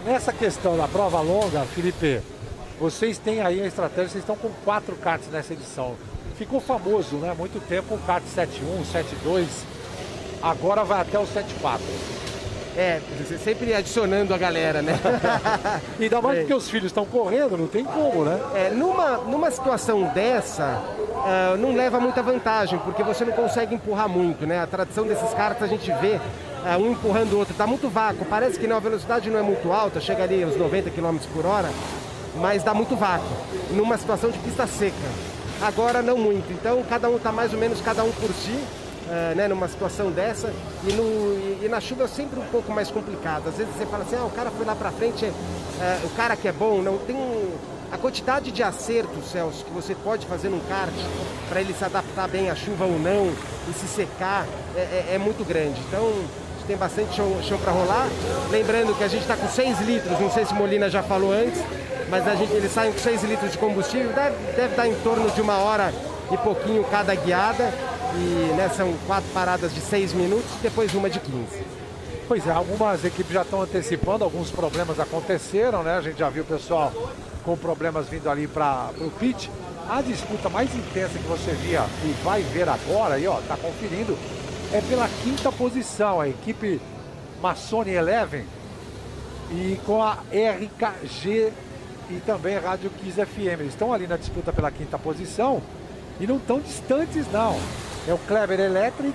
nessa 0.06 0.32
questão 0.32 0.76
da 0.78 0.88
prova 0.88 1.20
longa, 1.20 1.64
Felipe, 1.66 2.22
vocês 2.80 3.18
têm 3.18 3.42
aí 3.42 3.60
a 3.60 3.66
estratégia, 3.66 4.08
vocês 4.08 4.22
estão 4.22 4.36
com 4.36 4.48
quatro 4.64 4.96
karts 4.96 5.28
nessa 5.30 5.52
edição. 5.52 5.96
Ficou 6.36 6.60
famoso, 6.60 7.16
né? 7.16 7.34
Muito 7.36 7.60
tempo 7.68 7.94
o 7.94 7.98
kart 7.98 8.24
71, 8.24 8.84
72, 8.86 9.48
agora 10.40 10.82
vai 10.82 11.02
até 11.02 11.18
o 11.18 11.26
74. 11.26 11.84
É, 12.76 13.00
sempre 13.42 13.74
adicionando 13.74 14.32
a 14.32 14.38
galera, 14.38 14.82
né? 14.82 14.98
Ainda 15.98 16.22
mais 16.22 16.38
é. 16.38 16.40
porque 16.40 16.54
os 16.54 16.70
filhos 16.70 16.86
estão 16.86 17.04
correndo, 17.04 17.56
não 17.56 17.66
tem 17.66 17.84
como, 17.84 18.24
né? 18.24 18.38
É, 18.54 18.70
numa, 18.70 19.18
numa 19.18 19.50
situação 19.50 20.04
dessa, 20.14 20.80
uh, 21.08 21.56
não 21.58 21.74
leva 21.74 21.98
muita 21.98 22.22
vantagem, 22.22 22.78
porque 22.80 23.02
você 23.02 23.24
não 23.24 23.32
consegue 23.32 23.74
empurrar 23.74 24.08
muito, 24.08 24.46
né? 24.46 24.60
A 24.60 24.66
tradição 24.66 25.06
desses 25.06 25.32
caras 25.34 25.62
a 25.62 25.66
gente 25.66 25.90
vê 26.00 26.16
uh, 26.16 26.80
um 26.80 26.92
empurrando 26.92 27.32
o 27.32 27.38
outro, 27.38 27.54
tá 27.54 27.66
muito 27.66 27.88
vácuo. 27.88 28.24
Parece 28.26 28.58
que 28.58 28.66
não, 28.66 28.76
a 28.76 28.80
velocidade 28.80 29.28
não 29.30 29.38
é 29.38 29.42
muito 29.42 29.72
alta, 29.72 30.00
chega 30.00 30.22
ali 30.22 30.42
aos 30.42 30.56
90 30.56 30.90
km 30.90 31.16
por 31.32 31.46
hora, 31.46 31.68
mas 32.36 32.62
dá 32.62 32.72
muito 32.74 32.94
vácuo, 32.94 33.26
numa 33.72 33.98
situação 33.98 34.30
de 34.30 34.38
pista 34.38 34.66
seca. 34.66 34.94
Agora 35.60 36.00
não 36.00 36.16
muito, 36.16 36.52
então 36.52 36.82
cada 36.88 37.08
um 37.08 37.16
está 37.16 37.32
mais 37.32 37.52
ou 37.52 37.58
menos 37.58 37.80
cada 37.80 38.04
um 38.04 38.12
por 38.12 38.32
si 38.32 38.56
uh, 39.08 39.34
né, 39.34 39.48
numa 39.48 39.68
situação 39.68 40.10
dessa. 40.10 40.52
E, 40.84 40.92
no, 40.92 41.02
e, 41.02 41.64
e, 41.64 41.68
na 41.68 41.80
chuva 41.80 42.04
é 42.04 42.08
sempre 42.08 42.38
um 42.38 42.46
pouco 42.46 42.72
mais 42.72 42.90
complicado. 42.90 43.48
Às 43.48 43.56
vezes 43.56 43.74
você 43.74 43.86
fala 43.86 44.04
assim, 44.04 44.16
ah, 44.16 44.24
o 44.24 44.30
cara 44.30 44.50
foi 44.50 44.64
lá 44.64 44.74
para 44.74 44.90
frente, 44.92 45.24
uh, 45.24 45.32
o 46.04 46.10
cara 46.10 46.36
que 46.36 46.48
é 46.48 46.52
bom, 46.52 46.82
não 46.82 46.98
tem 46.98 47.16
a 47.90 47.96
quantidade 47.96 48.52
de 48.52 48.62
acertos, 48.62 49.30
Celso, 49.30 49.64
que 49.64 49.70
você 49.70 49.94
pode 49.94 50.26
fazer 50.26 50.50
num 50.50 50.60
kart 50.60 50.92
para 51.48 51.60
ele 51.60 51.72
se 51.72 51.84
adaptar 51.84 52.28
bem 52.28 52.50
à 52.50 52.54
chuva 52.54 52.84
ou 52.84 52.98
não 52.98 53.32
e 53.68 53.72
se 53.72 53.86
secar 53.88 54.46
é, 54.76 54.80
é, 54.80 55.14
é 55.14 55.18
muito 55.18 55.42
grande. 55.46 55.80
Então 55.88 56.12
tem 56.68 56.76
bastante 56.76 57.16
chão, 57.16 57.42
chão 57.42 57.58
para 57.58 57.72
rolar. 57.72 58.06
Lembrando 58.50 58.96
que 58.96 59.02
a 59.02 59.08
gente 59.08 59.22
está 59.22 59.34
com 59.34 59.48
6 59.48 59.80
litros, 59.80 60.20
não 60.20 60.30
sei 60.30 60.44
se 60.44 60.52
Molina 60.52 60.90
já 60.90 61.02
falou 61.02 61.32
antes, 61.32 61.58
mas 62.10 62.28
a 62.28 62.34
gente, 62.34 62.52
eles 62.52 62.70
saem 62.70 62.92
com 62.92 62.98
6 62.98 63.24
litros 63.24 63.52
de 63.52 63.58
combustível, 63.58 64.12
deve, 64.12 64.36
deve 64.54 64.76
dar 64.76 64.86
em 64.86 64.94
torno 64.96 65.30
de 65.30 65.40
uma 65.40 65.56
hora 65.56 65.90
e 66.30 66.36
pouquinho 66.36 66.84
cada 66.84 67.14
guiada. 67.14 67.72
E 68.14 68.54
né, 68.54 68.70
são 68.74 68.92
quatro 69.06 69.28
paradas 69.32 69.74
de 69.74 69.80
seis 69.80 70.12
minutos, 70.12 70.50
depois 70.62 70.94
uma 70.94 71.10
de 71.10 71.20
15. 71.20 71.78
Pois 72.26 72.46
é, 72.46 72.50
algumas 72.50 73.04
equipes 73.04 73.32
já 73.32 73.42
estão 73.42 73.62
antecipando, 73.62 74.24
alguns 74.24 74.50
problemas 74.50 75.00
aconteceram, 75.00 75.82
né? 75.82 75.96
A 75.96 76.00
gente 76.00 76.18
já 76.18 76.28
viu 76.28 76.42
o 76.42 76.46
pessoal 76.46 76.92
com 77.42 77.56
problemas 77.56 78.08
vindo 78.08 78.28
ali 78.28 78.46
para 78.46 78.90
o 79.00 79.10
pit. 79.10 79.50
A 79.88 80.02
disputa 80.02 80.50
mais 80.50 80.74
intensa 80.74 81.18
que 81.18 81.26
você 81.26 81.52
via 81.52 81.86
e 82.04 82.14
vai 82.22 82.42
ver 82.42 82.68
agora, 82.68 83.14
aí, 83.14 83.26
ó, 83.26 83.40
tá 83.48 83.56
conferindo, 83.56 84.18
é 84.72 84.82
pela 84.82 85.08
quinta 85.22 85.50
posição, 85.50 86.20
a 86.20 86.28
equipe 86.28 86.78
Massoni 87.40 87.92
Eleven 87.92 88.44
e 89.50 89.80
com 89.86 90.02
a 90.02 90.18
RKG 90.30 91.52
e 92.10 92.20
também 92.26 92.56
a 92.56 92.60
Rádio 92.60 92.90
Kiss 92.90 93.14
FM. 93.24 93.60
Eles 93.60 93.68
estão 93.68 93.92
ali 93.92 94.06
na 94.06 94.18
disputa 94.18 94.52
pela 94.52 94.70
quinta 94.70 94.98
posição 94.98 95.62
e 96.20 96.26
não 96.26 96.38
tão 96.38 96.60
distantes 96.60 97.30
não. 97.32 97.58
É 98.08 98.14
o 98.14 98.18
Kleber 98.18 98.58
Electric 98.58 99.14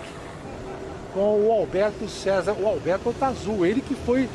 com 1.15 1.47
o 1.47 1.51
Alberto 1.51 2.07
César. 2.07 2.53
O 2.53 2.67
Alberto 2.67 3.11
tá 3.19 3.27
azul, 3.27 3.65
ele 3.65 3.81
que 3.81 3.95
foi 3.95 4.29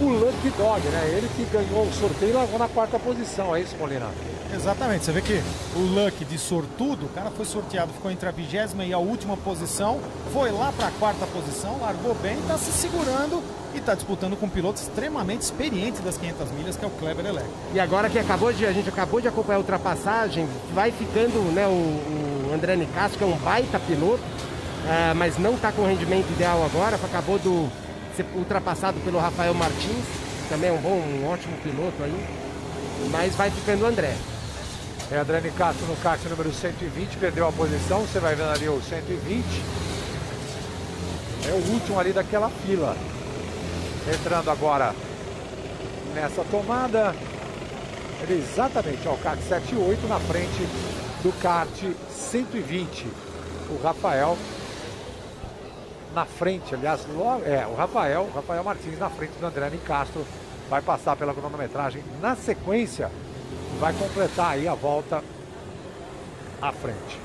o 0.00 0.04
Lucky 0.04 0.50
Dog, 0.50 0.80
né? 0.86 1.14
Ele 1.16 1.28
que 1.34 1.44
ganhou 1.52 1.84
o 1.84 1.92
sorteio 1.92 2.30
e 2.30 2.32
largou 2.32 2.56
na 2.56 2.68
quarta 2.68 2.96
posição, 2.96 3.56
é 3.56 3.60
isso, 3.60 3.76
Molina? 3.76 4.06
Exatamente, 4.54 5.04
você 5.04 5.10
vê 5.10 5.20
que 5.20 5.42
o 5.74 5.80
Luck 5.80 6.24
de 6.24 6.38
sortudo, 6.38 7.06
o 7.06 7.08
cara 7.08 7.28
foi 7.28 7.44
sorteado, 7.44 7.92
ficou 7.92 8.08
entre 8.08 8.28
a 8.28 8.30
vigésima 8.30 8.84
e 8.84 8.92
a 8.92 8.98
última 8.98 9.36
posição, 9.36 9.98
foi 10.32 10.52
lá 10.52 10.72
para 10.76 10.86
a 10.86 10.90
quarta 10.92 11.26
posição, 11.26 11.80
largou 11.80 12.14
bem, 12.14 12.38
está 12.38 12.56
se 12.56 12.70
segurando 12.70 13.42
e 13.74 13.78
está 13.78 13.96
disputando 13.96 14.36
com 14.36 14.46
um 14.46 14.48
piloto 14.48 14.80
extremamente 14.80 15.42
experiente 15.42 16.00
das 16.02 16.16
500 16.16 16.52
milhas, 16.52 16.76
que 16.76 16.84
é 16.84 16.88
o 16.88 16.90
Kleber 16.92 17.26
Elec. 17.26 17.46
E 17.72 17.80
agora 17.80 18.08
que 18.08 18.18
acabou 18.18 18.52
de, 18.52 18.64
a 18.64 18.72
gente 18.72 18.88
acabou 18.88 19.20
de 19.20 19.26
acompanhar 19.26 19.56
a 19.56 19.60
ultrapassagem, 19.60 20.48
vai 20.72 20.92
ficando 20.92 21.40
né, 21.52 21.66
o, 21.66 21.70
o 21.70 22.33
André 22.52 22.76
Nicasso, 22.76 23.16
que 23.16 23.24
é 23.24 23.26
um 23.26 23.36
baita 23.36 23.78
piloto, 23.78 24.22
uh, 24.22 25.14
mas 25.16 25.38
não 25.38 25.54
está 25.54 25.70
com 25.72 25.86
rendimento 25.86 26.30
ideal 26.32 26.64
agora, 26.64 26.96
acabou 26.96 27.38
de 27.38 27.68
ser 28.16 28.26
ultrapassado 28.34 28.98
pelo 29.00 29.18
Rafael 29.18 29.54
Martins, 29.54 30.04
também 30.48 30.70
é 30.70 30.72
um 30.72 30.78
bom, 30.78 30.96
um 30.96 31.26
ótimo 31.26 31.56
piloto 31.58 32.02
aí, 32.02 32.26
mas 33.10 33.34
vai 33.34 33.50
ficando 33.50 33.84
o 33.84 33.86
André. 33.86 34.14
É 35.10 35.18
André 35.18 35.40
Nicasso 35.40 35.84
no 35.86 35.96
kart 35.96 36.20
número 36.24 36.52
120, 36.52 37.16
perdeu 37.18 37.46
a 37.46 37.52
posição, 37.52 38.00
você 38.00 38.18
vai 38.18 38.34
vendo 38.34 38.50
ali 38.50 38.68
o 38.68 38.80
120. 38.80 39.44
É 41.46 41.50
o 41.50 41.72
último 41.72 42.00
ali 42.00 42.12
daquela 42.12 42.50
fila. 42.64 42.96
Entrando 44.12 44.50
agora 44.50 44.94
nessa 46.14 46.42
tomada. 46.44 47.14
Ele 48.22 48.42
exatamente, 48.42 49.06
ó, 49.06 49.12
o 49.12 49.18
kart 49.18 49.38
78 49.40 50.06
na 50.08 50.18
frente 50.20 50.66
do 51.24 51.32
kart 51.40 51.68
120. 52.10 53.06
O 53.70 53.82
Rafael 53.82 54.36
na 56.14 56.24
frente, 56.24 56.72
aliás, 56.74 57.04
logo, 57.12 57.42
é, 57.44 57.66
o 57.66 57.74
Rafael, 57.74 58.22
o 58.22 58.32
Rafael 58.32 58.62
Martins 58.62 58.98
na 59.00 59.10
frente 59.10 59.32
do 59.40 59.46
André 59.46 59.68
Nicastro 59.70 60.24
vai 60.70 60.80
passar 60.80 61.16
pela 61.16 61.34
cronometragem 61.34 62.04
na 62.20 62.36
sequência 62.36 63.10
vai 63.80 63.92
completar 63.94 64.52
aí 64.52 64.68
a 64.68 64.74
volta 64.74 65.22
à 66.60 66.72
frente. 66.72 67.18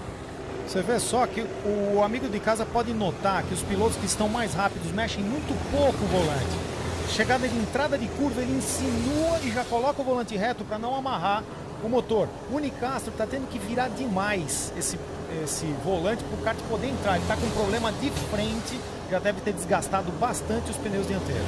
Você 0.68 0.82
vê 0.82 1.00
só 1.00 1.26
que 1.26 1.42
o 1.42 2.04
amigo 2.04 2.28
de 2.28 2.40
casa 2.40 2.66
pode 2.66 2.94
notar 2.94 3.44
que 3.44 3.54
os 3.54 3.62
pilotos 3.62 3.98
que 3.98 4.06
estão 4.06 4.28
mais 4.28 4.54
rápidos 4.54 4.92
mexem 4.92 5.24
muito 5.24 5.54
pouco 5.72 6.04
o 6.04 6.08
volante. 6.08 6.70
Chegada 7.10 7.48
de 7.48 7.58
entrada 7.58 7.98
de 7.98 8.08
curva, 8.08 8.42
ele 8.42 8.58
insinua 8.58 9.40
e 9.44 9.52
já 9.52 9.64
coloca 9.66 10.02
o 10.02 10.06
volante 10.06 10.36
reto 10.38 10.64
para 10.64 10.78
não 10.78 10.96
amarrar 10.96 11.44
o 11.84 11.90
motor. 11.90 12.28
O 12.52 12.60
Nicastro 12.60 13.12
está 13.12 13.26
tendo 13.26 13.48
que 13.48 13.60
virar 13.60 13.90
demais 13.90 14.74
esse, 14.78 15.00
esse 15.44 15.66
volante 15.84 16.24
para 16.24 16.40
o 16.40 16.44
kart 16.44 16.58
poder 16.70 16.88
entrar. 16.88 17.16
Ele 17.16 17.24
está 17.24 17.36
com 17.36 17.46
um 17.46 17.52
problema 17.52 17.92
de 17.94 18.10
frente, 18.10 18.80
já 19.10 19.20
deve 19.20 19.42
ter 19.42 19.54
desgastado 19.54 20.12
bastante 20.14 20.70
os 20.72 20.78
pneus 20.78 21.08
dianteiros. 21.08 21.46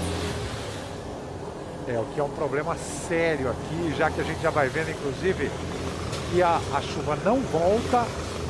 É, 1.88 1.98
o 2.00 2.06
que 2.14 2.20
é 2.20 2.24
um 2.24 2.30
problema 2.30 2.76
sério 3.08 3.50
aqui, 3.50 3.94
já 3.98 4.10
que 4.10 4.22
a 4.22 4.24
gente 4.24 4.42
já 4.42 4.50
vai 4.50 4.70
vendo, 4.70 4.92
inclusive, 4.92 5.52
que 6.32 6.42
a, 6.42 6.62
a 6.74 6.82
chuva 6.82 7.18
não 7.26 7.40
volta 7.42 8.06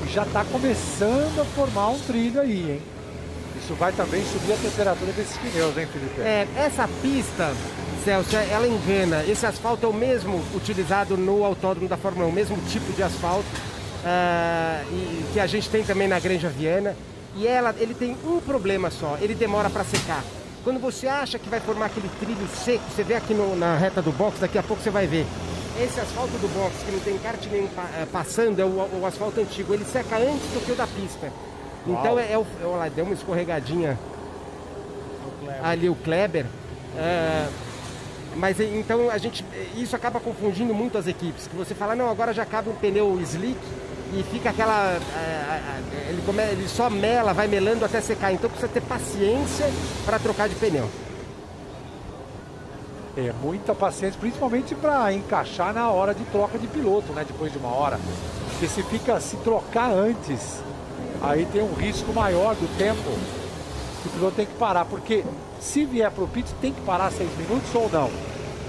e 0.06 0.10
já 0.10 0.24
está 0.24 0.44
começando 0.46 1.41
a 1.41 1.46
formar 1.46 1.89
um 1.89 2.00
trilho 2.00 2.41
aí, 2.41 2.72
hein? 2.72 2.82
Isso 3.63 3.74
vai 3.76 3.91
também 3.94 4.24
subir 4.26 4.54
a 4.54 4.58
temperatura 4.58 5.12
desses 5.13 5.38
pneus, 5.38 5.78
hein, 5.78 5.88
Felipe? 5.91 6.22
É, 6.22 6.48
essa 6.56 6.89
pista, 7.02 7.54
Celso, 8.04 8.36
ela 8.36 8.68
engana. 8.68 9.24
Esse 9.28 9.46
asfalto 9.46 9.86
é 9.86 9.90
o 9.90 9.94
mesmo 9.94 10.42
utilizado 10.56 11.16
no 11.18 11.44
autódromo 11.46 11.88
da 11.88 11.98
Fórmula 11.98 12.26
1, 12.28 12.30
o 12.30 12.34
mesmo 12.34 12.58
tipo 12.70 12.92
de 12.94 13.04
asfalto 13.04 13.46
uh, 14.04 14.86
e, 14.94 15.26
que 15.34 15.40
a 15.40 15.48
gente 15.48 15.70
tem 15.70 15.84
também 15.84 16.08
na 16.08 16.20
Granja 16.20 16.50
Viana. 16.50 16.96
E 17.36 17.48
ela, 17.48 17.74
ele 17.80 17.94
tem 17.94 18.18
um 18.26 18.40
problema 18.40 18.90
só, 18.90 19.18
ele 19.22 19.34
demora 19.36 19.70
para 19.70 19.84
secar. 19.84 20.24
Quando 20.64 20.80
você 20.80 21.08
acha 21.08 21.40
que 21.40 21.50
vai 21.50 21.60
formar 21.60 21.86
aquele 21.88 22.10
trilho 22.20 22.48
seco, 22.64 22.84
você 22.94 23.04
vê 23.04 23.16
aqui 23.16 23.34
no, 23.34 23.56
na 23.56 23.78
reta 23.78 24.02
do 24.02 24.12
box, 24.12 24.40
daqui 24.40 24.58
a 24.58 24.64
pouco 24.64 24.84
você 24.84 24.90
vai 24.90 25.08
ver. 25.08 25.26
esse 25.82 26.00
asfalto 26.00 26.34
do 26.38 26.48
box 26.54 26.76
que 26.86 26.92
não 26.92 27.00
tem 27.00 27.18
kart 27.18 27.44
nem 27.52 27.66
pa- 27.68 27.90
eh, 27.98 28.06
passando 28.12 28.60
é 28.60 28.66
o, 28.66 29.00
o 29.02 29.06
asfalto 29.06 29.40
antigo. 29.40 29.74
Ele 29.74 29.86
seca 29.86 30.18
antes 30.18 30.46
do 30.54 30.64
que 30.66 30.72
o 30.72 30.76
da 30.76 30.86
pista. 30.86 31.32
Então 31.88 32.20
é, 32.20 32.34
é 32.34 32.38
o. 32.38 32.46
Olha 32.64 32.76
lá, 32.78 32.90
deu 32.90 33.06
uma 33.06 33.14
escorregadinha 33.14 33.98
ali 35.64 35.90
o 35.90 35.96
Kleber. 35.96 36.46
É, 36.98 37.48
mas 38.36 38.60
então 38.60 39.10
a 39.10 39.17
gente. 39.17 39.44
Isso 39.76 39.96
acaba 39.96 40.20
confundindo 40.20 40.74
muito 40.74 40.98
as 40.98 41.08
equipes. 41.08 41.48
Que 41.48 41.56
você 41.56 41.76
fala, 41.76 41.96
não, 41.96 42.10
agora 42.10 42.34
já 42.34 42.46
cabe 42.46 42.70
um 42.70 42.76
pneu 42.76 43.20
slick 43.22 43.60
e 44.13 44.24
fica 44.24 44.50
aquela. 44.50 45.00
é, 45.15 45.62
é, 45.94 46.10
ele, 46.10 46.22
come, 46.26 46.41
ele 46.44 46.67
só 46.67 46.89
mela, 46.89 47.34
vai 47.34 47.48
melando 47.48 47.86
até 47.86 48.02
secar. 48.02 48.32
Então 48.34 48.50
precisa 48.50 48.72
ter 48.72 48.82
paciência 48.82 49.70
para 50.06 50.20
trocar 50.20 50.48
de 50.48 50.56
pneu. 50.56 50.89
É 53.17 53.34
muita 53.41 53.76
paciência, 53.76 54.17
principalmente 54.20 54.74
para 54.74 55.12
encaixar 55.13 55.74
na 55.74 55.89
hora 55.91 56.13
de 56.13 56.24
troca 56.26 56.58
de 56.58 56.67
piloto, 56.67 57.12
né? 57.12 57.26
Depois 57.28 57.52
de 57.52 57.58
uma 57.58 57.70
hora. 57.70 58.00
Porque 58.52 58.67
se 58.67 58.82
fica 58.84 59.20
se 59.20 59.36
trocar 59.38 59.91
antes, 59.91 60.62
aí 61.22 61.46
tem 61.52 61.62
um 61.62 61.74
risco 61.74 62.13
maior 62.13 62.56
do 62.56 62.78
tempo 62.78 63.12
que 64.02 64.08
o 64.08 64.12
piloto 64.12 64.36
tem 64.38 64.46
que 64.46 64.54
parar. 64.54 64.86
Porque 64.86 65.26
se 65.62 65.86
vier 65.86 66.12
para 66.12 66.24
o 66.24 66.28
pit, 66.28 66.52
tem 66.60 66.74
que 66.74 66.82
parar 66.82 67.12
seis 67.12 67.30
minutos 67.38 67.74
ou 67.74 67.89
não? 67.89 68.10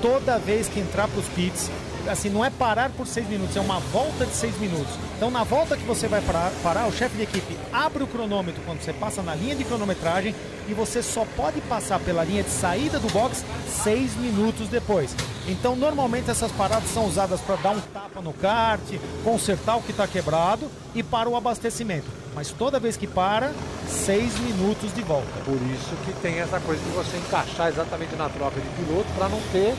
toda 0.02 0.37
vez 0.37 0.68
que 0.68 0.81
entrar 0.81 1.07
para 1.07 1.20
os 1.20 1.28
pits, 1.28 1.70
assim, 2.09 2.29
não 2.29 2.45
é 2.45 2.51
parar 2.51 2.91
por 2.91 3.07
seis 3.07 3.29
minutos, 3.29 3.57
é 3.57 3.61
uma 3.61 3.79
volta 3.79 4.27
de 4.27 4.33
seis 4.33 4.59
minutos. 4.59 4.93
Então, 5.17 5.31
na 5.31 5.45
volta 5.45 5.77
que 5.77 5.85
você 5.85 6.09
vai 6.09 6.21
parar, 6.21 6.51
parar, 6.62 6.87
o 6.87 6.93
chefe 6.93 7.17
de 7.17 7.23
equipe 7.23 7.57
abre 7.73 8.03
o 8.03 8.07
cronômetro 8.07 8.62
quando 8.65 8.81
você 8.81 8.93
passa 8.93 9.23
na 9.23 9.35
linha 9.35 9.55
de 9.55 9.65
cronometragem 9.65 10.35
e 10.69 10.75
você 10.75 11.03
só 11.03 11.25
pode 11.37 11.61
passar 11.62 12.01
pela 12.01 12.25
linha 12.25 12.43
de 12.43 12.51
saída 12.51 12.99
do 12.99 13.09
box 13.11 13.45
seis 13.69 14.17
minutos 14.17 14.69
depois. 14.69 15.15
Então, 15.47 15.75
normalmente 15.75 16.31
essas 16.31 16.53
paradas 16.53 16.88
são 16.91 17.07
usadas 17.07 17.41
para 17.41 17.57
dar 17.57 17.71
um 17.71 17.81
tapa 17.81 18.21
no 18.21 18.33
kart, 18.33 18.81
consertar 19.25 19.77
o 19.77 19.83
que 19.83 19.91
está 19.91 20.07
quebrado 20.07 20.71
e 20.95 21.03
para 21.03 21.29
o 21.29 21.37
abastecimento. 21.37 22.07
Mas 22.35 22.51
toda 22.51 22.81
vez 22.81 22.97
que 22.97 23.07
para, 23.07 23.53
seis 23.88 24.38
minutos 24.38 24.95
de 24.95 25.03
volta. 25.03 25.29
Por 25.45 25.55
isso 25.55 25.95
que 26.05 26.12
tem 26.21 26.38
essa 26.38 26.59
coisa 26.61 26.83
de 26.83 26.91
você 26.91 27.17
encaixar 27.19 27.69
exatamente 27.69 28.17
na 28.17 28.29
troca 28.29 28.61
de 28.61 28.69
piloto 28.69 29.07
para 29.17 29.29
não 29.29 29.41
ter 29.53 29.75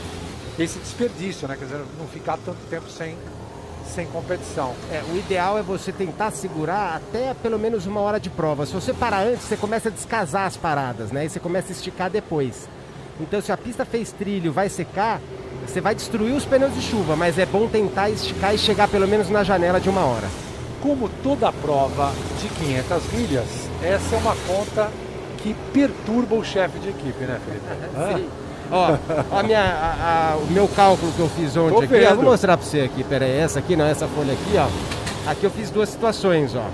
esse 0.58 0.78
desperdício, 0.78 1.48
né? 1.48 1.56
Quer 1.56 1.64
dizer, 1.64 1.80
não 1.98 2.06
ficar 2.06 2.38
tanto 2.44 2.58
tempo 2.70 2.88
sem, 2.88 3.16
sem 3.86 4.06
competição. 4.06 4.74
É, 4.90 5.02
o 5.12 5.16
ideal 5.16 5.58
é 5.58 5.62
você 5.62 5.92
tentar 5.92 6.30
segurar 6.30 6.96
até 6.96 7.34
pelo 7.34 7.58
menos 7.58 7.86
uma 7.86 8.00
hora 8.00 8.20
de 8.20 8.30
prova. 8.30 8.64
Se 8.66 8.72
você 8.72 8.92
parar 8.92 9.26
antes, 9.26 9.42
você 9.42 9.56
começa 9.56 9.88
a 9.88 9.92
descasar 9.92 10.46
as 10.46 10.56
paradas, 10.56 11.10
né? 11.10 11.24
E 11.24 11.28
você 11.28 11.40
começa 11.40 11.68
a 11.68 11.72
esticar 11.72 12.10
depois. 12.10 12.68
Então, 13.20 13.40
se 13.40 13.52
a 13.52 13.56
pista 13.56 13.84
fez 13.84 14.12
trilho, 14.12 14.52
vai 14.52 14.68
secar, 14.68 15.20
você 15.66 15.80
vai 15.80 15.94
destruir 15.94 16.34
os 16.34 16.44
pneus 16.44 16.74
de 16.74 16.82
chuva, 16.82 17.16
mas 17.16 17.38
é 17.38 17.46
bom 17.46 17.68
tentar 17.68 18.10
esticar 18.10 18.54
e 18.54 18.58
chegar 18.58 18.88
pelo 18.88 19.06
menos 19.06 19.30
na 19.30 19.44
janela 19.44 19.80
de 19.80 19.88
uma 19.88 20.04
hora. 20.04 20.28
Como 20.80 21.08
toda 21.22 21.52
prova 21.52 22.12
de 22.40 22.48
500 22.48 23.12
milhas, 23.12 23.46
essa 23.82 24.16
é 24.16 24.18
uma 24.18 24.36
conta 24.46 24.90
que 25.42 25.54
perturba 25.72 26.34
o 26.34 26.44
chefe 26.44 26.78
de 26.78 26.88
equipe, 26.88 27.24
né, 27.24 27.40
Felipe? 27.44 27.64
Sim. 28.18 28.43
Ó, 28.70 28.96
a 29.38 29.42
minha, 29.42 29.60
a- 29.60 30.32
a- 30.32 30.36
o 30.36 30.46
meu 30.50 30.66
cálculo 30.68 31.12
que 31.12 31.20
eu 31.20 31.28
fiz 31.28 31.56
ontem 31.56 31.74
Tô 31.74 31.80
aqui, 31.82 31.94
ó, 32.04 32.08
vendo. 32.10 32.16
vou 32.16 32.24
mostrar 32.24 32.56
pra 32.56 32.66
você 32.66 32.80
aqui, 32.80 33.04
pera 33.04 33.24
aí, 33.24 33.38
essa 33.38 33.58
aqui 33.58 33.76
não, 33.76 33.84
essa 33.84 34.06
folha 34.08 34.32
aqui, 34.32 34.56
ó. 34.56 35.30
Aqui 35.30 35.44
eu 35.44 35.50
fiz 35.50 35.70
duas 35.70 35.88
situações, 35.88 36.54
ó. 36.56 36.64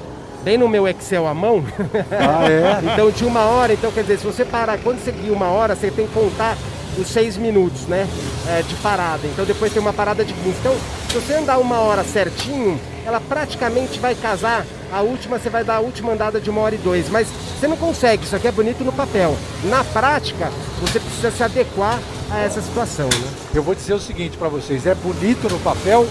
Bem 0.43 0.57
no 0.57 0.69
meu 0.69 0.89
Excel 0.89 1.27
à 1.27 1.35
mão, 1.35 1.63
Ah, 2.11 2.49
é? 2.51 2.81
então 2.93 3.11
de 3.11 3.25
uma 3.25 3.41
hora, 3.45 3.73
então 3.75 3.91
quer 3.93 4.03
dizer, 4.03 4.19
se 4.19 4.25
você 4.27 4.45
parar, 4.45 4.79
quando 4.79 4.99
você 4.99 5.13
guia 5.13 5.33
uma 5.33 5.49
hora, 5.49 5.75
você 5.77 5.91
tem 5.91 6.07
que 6.07 6.13
contar 6.15 6.57
os 6.99 7.09
seis 7.09 7.37
minutos, 7.37 7.83
né? 7.83 8.09
é, 8.49 8.63
de 8.63 8.75
parada. 8.77 9.27
Então 9.27 9.45
depois 9.45 9.73
tem 9.73 9.81
uma 9.81 9.93
parada 9.93 10.25
de 10.25 10.33
15. 10.33 10.49
Então, 10.61 10.77
se 11.09 11.15
você 11.15 11.35
andar 11.35 11.59
uma 11.59 11.79
hora 11.79 12.05
certinho, 12.05 12.81
ela 13.05 13.21
praticamente 13.21 13.99
vai 13.99 14.15
casar. 14.15 14.67
A 14.93 15.03
última, 15.03 15.39
você 15.39 15.49
vai 15.49 15.63
dar 15.63 15.77
a 15.77 15.81
última 15.81 16.13
andada 16.13 16.41
de 16.41 16.51
uma 16.51 16.61
hora 16.61 16.75
e 16.75 16.79
dois. 16.79 17.09
Mas 17.09 17.29
você 17.29 17.69
não 17.69 17.77
consegue, 17.77 18.25
isso 18.25 18.35
aqui 18.35 18.49
é 18.49 18.53
bonito 18.53 18.83
no 18.83 18.93
papel. 18.93 19.37
Na 19.65 19.85
prática, 19.85 20.51
você 20.81 20.99
precisa 20.99 21.31
se 21.31 21.43
adequar 21.43 21.99
a 22.31 22.41
essa 22.41 22.61
situação, 22.61 23.07
né? 23.07 23.31
Eu 23.55 23.63
vou 23.63 23.75
dizer 23.75 23.95
o 23.95 24.01
seguinte 24.01 24.37
para 24.37 24.49
vocês, 24.49 24.87
é 24.87 24.95
bonito 24.95 25.49
no 25.49 25.59
papel 25.61 26.07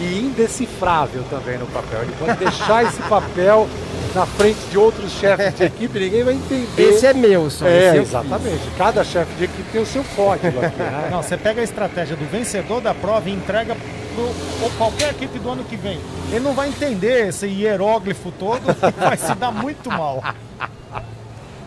e 0.00 0.18
indecifrável 0.20 1.22
também 1.30 1.58
no 1.58 1.66
papel. 1.66 2.02
Ele 2.02 2.12
pode 2.18 2.38
deixar 2.38 2.84
esse 2.84 3.00
papel 3.02 3.68
na 4.14 4.24
frente 4.24 4.58
de 4.70 4.78
outros 4.78 5.12
chefes 5.12 5.54
de 5.54 5.64
equipe, 5.64 5.98
ninguém 5.98 6.24
vai 6.24 6.34
entender. 6.34 6.82
Esse 6.82 7.06
é 7.06 7.12
meu, 7.12 7.50
só. 7.50 7.66
É, 7.66 7.96
exatamente. 7.96 8.62
Cada 8.76 9.04
chefe 9.04 9.34
de 9.34 9.44
equipe 9.44 9.70
tem 9.70 9.82
o 9.82 9.86
seu 9.86 10.02
código 10.16 10.58
aqui, 10.64 10.78
né? 10.78 11.08
Não, 11.10 11.22
você 11.22 11.36
pega 11.36 11.60
a 11.60 11.64
estratégia 11.64 12.16
do 12.16 12.24
vencedor 12.30 12.80
da 12.80 12.94
prova 12.94 13.28
e 13.28 13.32
entrega 13.32 13.76
para 13.76 14.70
qualquer 14.78 15.10
equipe 15.10 15.38
do 15.38 15.50
ano 15.50 15.64
que 15.64 15.76
vem. 15.76 16.00
Ele 16.30 16.40
não 16.40 16.54
vai 16.54 16.68
entender 16.68 17.28
esse 17.28 17.46
hieróglifo 17.46 18.32
todo 18.32 18.62
e 18.70 19.00
vai 19.00 19.16
se 19.16 19.34
dar 19.34 19.52
muito 19.52 19.90
mal. 19.90 20.22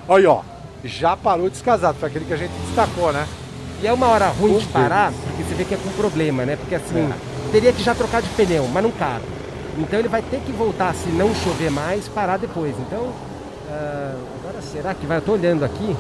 Olha, 0.07 0.21
aí, 0.21 0.25
ó, 0.25 0.41
já 0.83 1.15
parou 1.15 1.49
descasado, 1.49 1.97
foi 1.99 2.09
aquele 2.09 2.25
que 2.25 2.33
a 2.33 2.37
gente 2.37 2.51
destacou, 2.65 3.13
né? 3.13 3.27
E 3.81 3.87
é 3.87 3.93
uma 3.93 4.07
hora 4.07 4.27
ruim 4.27 4.57
de 4.57 4.65
parar, 4.65 5.13
porque 5.13 5.43
você 5.43 5.55
vê 5.55 5.63
que 5.63 5.73
é 5.75 5.77
com 5.77 5.89
problema, 5.91 6.45
né? 6.45 6.55
Porque 6.55 6.75
assim, 6.75 7.13
teria 7.51 7.73
que 7.73 7.83
já 7.83 7.93
trocar 7.93 8.21
de 8.21 8.29
pneu, 8.29 8.67
mas 8.71 8.83
não 8.83 8.91
cabe. 8.91 9.25
Então 9.77 9.99
ele 9.99 10.07
vai 10.07 10.21
ter 10.21 10.39
que 10.41 10.51
voltar, 10.51 10.93
se 10.93 11.09
não 11.09 11.33
chover 11.35 11.71
mais, 11.71 12.07
parar 12.07 12.37
depois. 12.37 12.75
Então, 12.79 13.11
ah, 13.69 14.15
agora 14.39 14.61
será 14.61 14.93
que 14.93 15.05
vai? 15.05 15.17
Eu 15.17 15.21
tô 15.21 15.33
olhando 15.33 15.63
aqui 15.63 15.95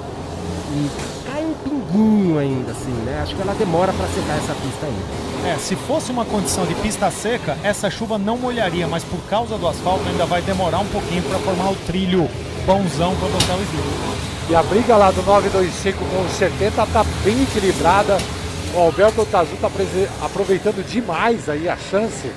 e 0.71 0.89
cai 1.25 1.43
um 1.43 1.53
pinguinho 1.53 2.37
ainda, 2.37 2.71
assim, 2.71 2.91
né? 3.05 3.19
Acho 3.23 3.35
que 3.35 3.41
ela 3.41 3.53
demora 3.53 3.93
para 3.93 4.07
secar 4.07 4.37
essa 4.37 4.53
pista 4.53 4.85
ainda. 4.85 5.29
É, 5.49 5.57
se 5.57 5.75
fosse 5.75 6.11
uma 6.11 6.25
condição 6.25 6.65
de 6.65 6.75
pista 6.75 7.09
seca, 7.09 7.57
essa 7.63 7.89
chuva 7.89 8.17
não 8.17 8.37
molharia, 8.37 8.87
mas 8.87 9.03
por 9.03 9.19
causa 9.29 9.57
do 9.57 9.67
asfalto 9.67 10.07
ainda 10.09 10.25
vai 10.25 10.41
demorar 10.41 10.79
um 10.79 10.87
pouquinho 10.87 11.23
para 11.23 11.39
formar 11.39 11.71
o 11.71 11.75
trilho 11.87 12.29
bonzão 12.65 13.15
para 13.15 13.29
botar 13.29 13.55
o. 13.55 14.51
E 14.51 14.55
a 14.55 14.63
briga 14.63 14.97
lá 14.97 15.11
do 15.11 15.21
925 15.21 15.97
com 15.97 16.21
o 16.21 16.29
70 16.29 16.85
tá 16.87 17.05
bem 17.23 17.43
equilibrada. 17.43 18.17
O 18.75 18.79
Alberto 18.79 19.21
Otazu 19.21 19.55
tá 19.59 19.69
prese- 19.69 20.07
aproveitando 20.21 20.85
demais 20.87 21.49
aí 21.49 21.67
a 21.67 21.75
chance 21.77 22.31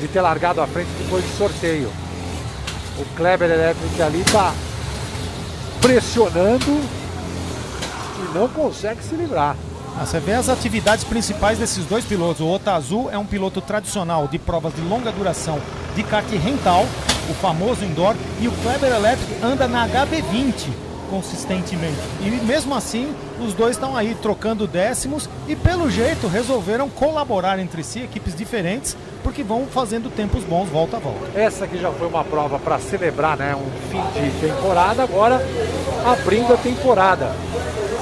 de 0.00 0.08
ter 0.08 0.20
largado 0.20 0.60
à 0.60 0.66
frente 0.66 0.88
depois 0.98 1.24
do 1.24 1.36
sorteio. 1.38 1.90
O 2.98 3.04
Kleber 3.16 3.50
Electric 3.50 4.02
ali 4.02 4.22
tá 4.30 4.52
pressionando 5.80 6.70
e 8.18 8.38
não 8.38 8.46
consegue 8.48 9.02
se 9.02 9.14
livrar. 9.14 9.56
Ah, 9.98 10.04
você 10.06 10.20
vê 10.20 10.34
as 10.34 10.48
atividades 10.48 11.02
principais 11.04 11.58
desses 11.58 11.84
dois 11.86 12.04
pilotos. 12.04 12.40
O 12.40 12.48
Otazu 12.48 13.08
é 13.10 13.18
um 13.18 13.24
piloto 13.26 13.60
tradicional 13.60 14.28
de 14.28 14.38
provas 14.38 14.74
de 14.74 14.80
longa 14.82 15.10
duração 15.10 15.58
de 15.96 16.02
kart 16.02 16.28
rental, 16.30 16.86
o 17.28 17.34
famoso 17.34 17.84
indoor, 17.84 18.14
e 18.40 18.46
o 18.46 18.52
Kleber 18.62 18.92
Electric 18.92 19.42
anda 19.44 19.66
na 19.66 19.88
HB20 19.88 20.68
consistentemente. 21.10 21.96
E 22.20 22.30
mesmo 22.44 22.74
assim, 22.74 23.12
os 23.44 23.54
dois 23.54 23.72
estão 23.76 23.96
aí 23.96 24.14
trocando 24.14 24.66
décimos 24.66 25.28
e 25.48 25.56
pelo 25.56 25.90
jeito 25.90 26.26
resolveram 26.26 26.88
colaborar 26.88 27.58
entre 27.58 27.82
si, 27.82 28.00
equipes 28.00 28.34
diferentes, 28.34 28.96
porque 29.22 29.42
vão 29.42 29.66
fazendo 29.66 30.10
tempos 30.10 30.44
bons 30.44 30.68
volta 30.68 30.96
a 30.96 31.00
volta. 31.00 31.26
Essa 31.38 31.64
aqui 31.64 31.78
já 31.78 31.90
foi 31.90 32.06
uma 32.06 32.24
prova 32.24 32.58
para 32.58 32.78
celebrar 32.78 33.36
né, 33.36 33.54
um 33.56 33.70
fim 33.90 34.02
de 34.20 34.30
temporada, 34.40 35.02
agora 35.02 35.40
abrindo 36.04 36.52
a 36.52 36.56
temporada. 36.56 37.32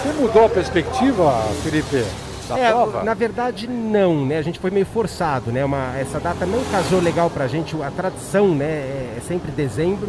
Você 0.02 0.12
mudou 0.20 0.44
a 0.44 0.48
perspectiva, 0.48 1.32
Felipe, 1.62 2.04
da 2.48 2.58
É, 2.58 2.70
prova? 2.70 3.02
na 3.02 3.14
verdade 3.14 3.66
não, 3.66 4.24
né? 4.24 4.38
A 4.38 4.42
gente 4.42 4.58
foi 4.58 4.70
meio 4.70 4.86
forçado, 4.86 5.50
né? 5.50 5.64
Uma, 5.64 5.96
essa 5.98 6.18
data 6.20 6.46
não 6.46 6.62
casou 6.70 7.00
legal 7.00 7.28
pra 7.28 7.46
gente. 7.48 7.76
A 7.82 7.90
tradição, 7.90 8.48
né? 8.54 8.64
É, 8.64 9.14
é 9.18 9.20
sempre 9.26 9.50
dezembro, 9.50 10.08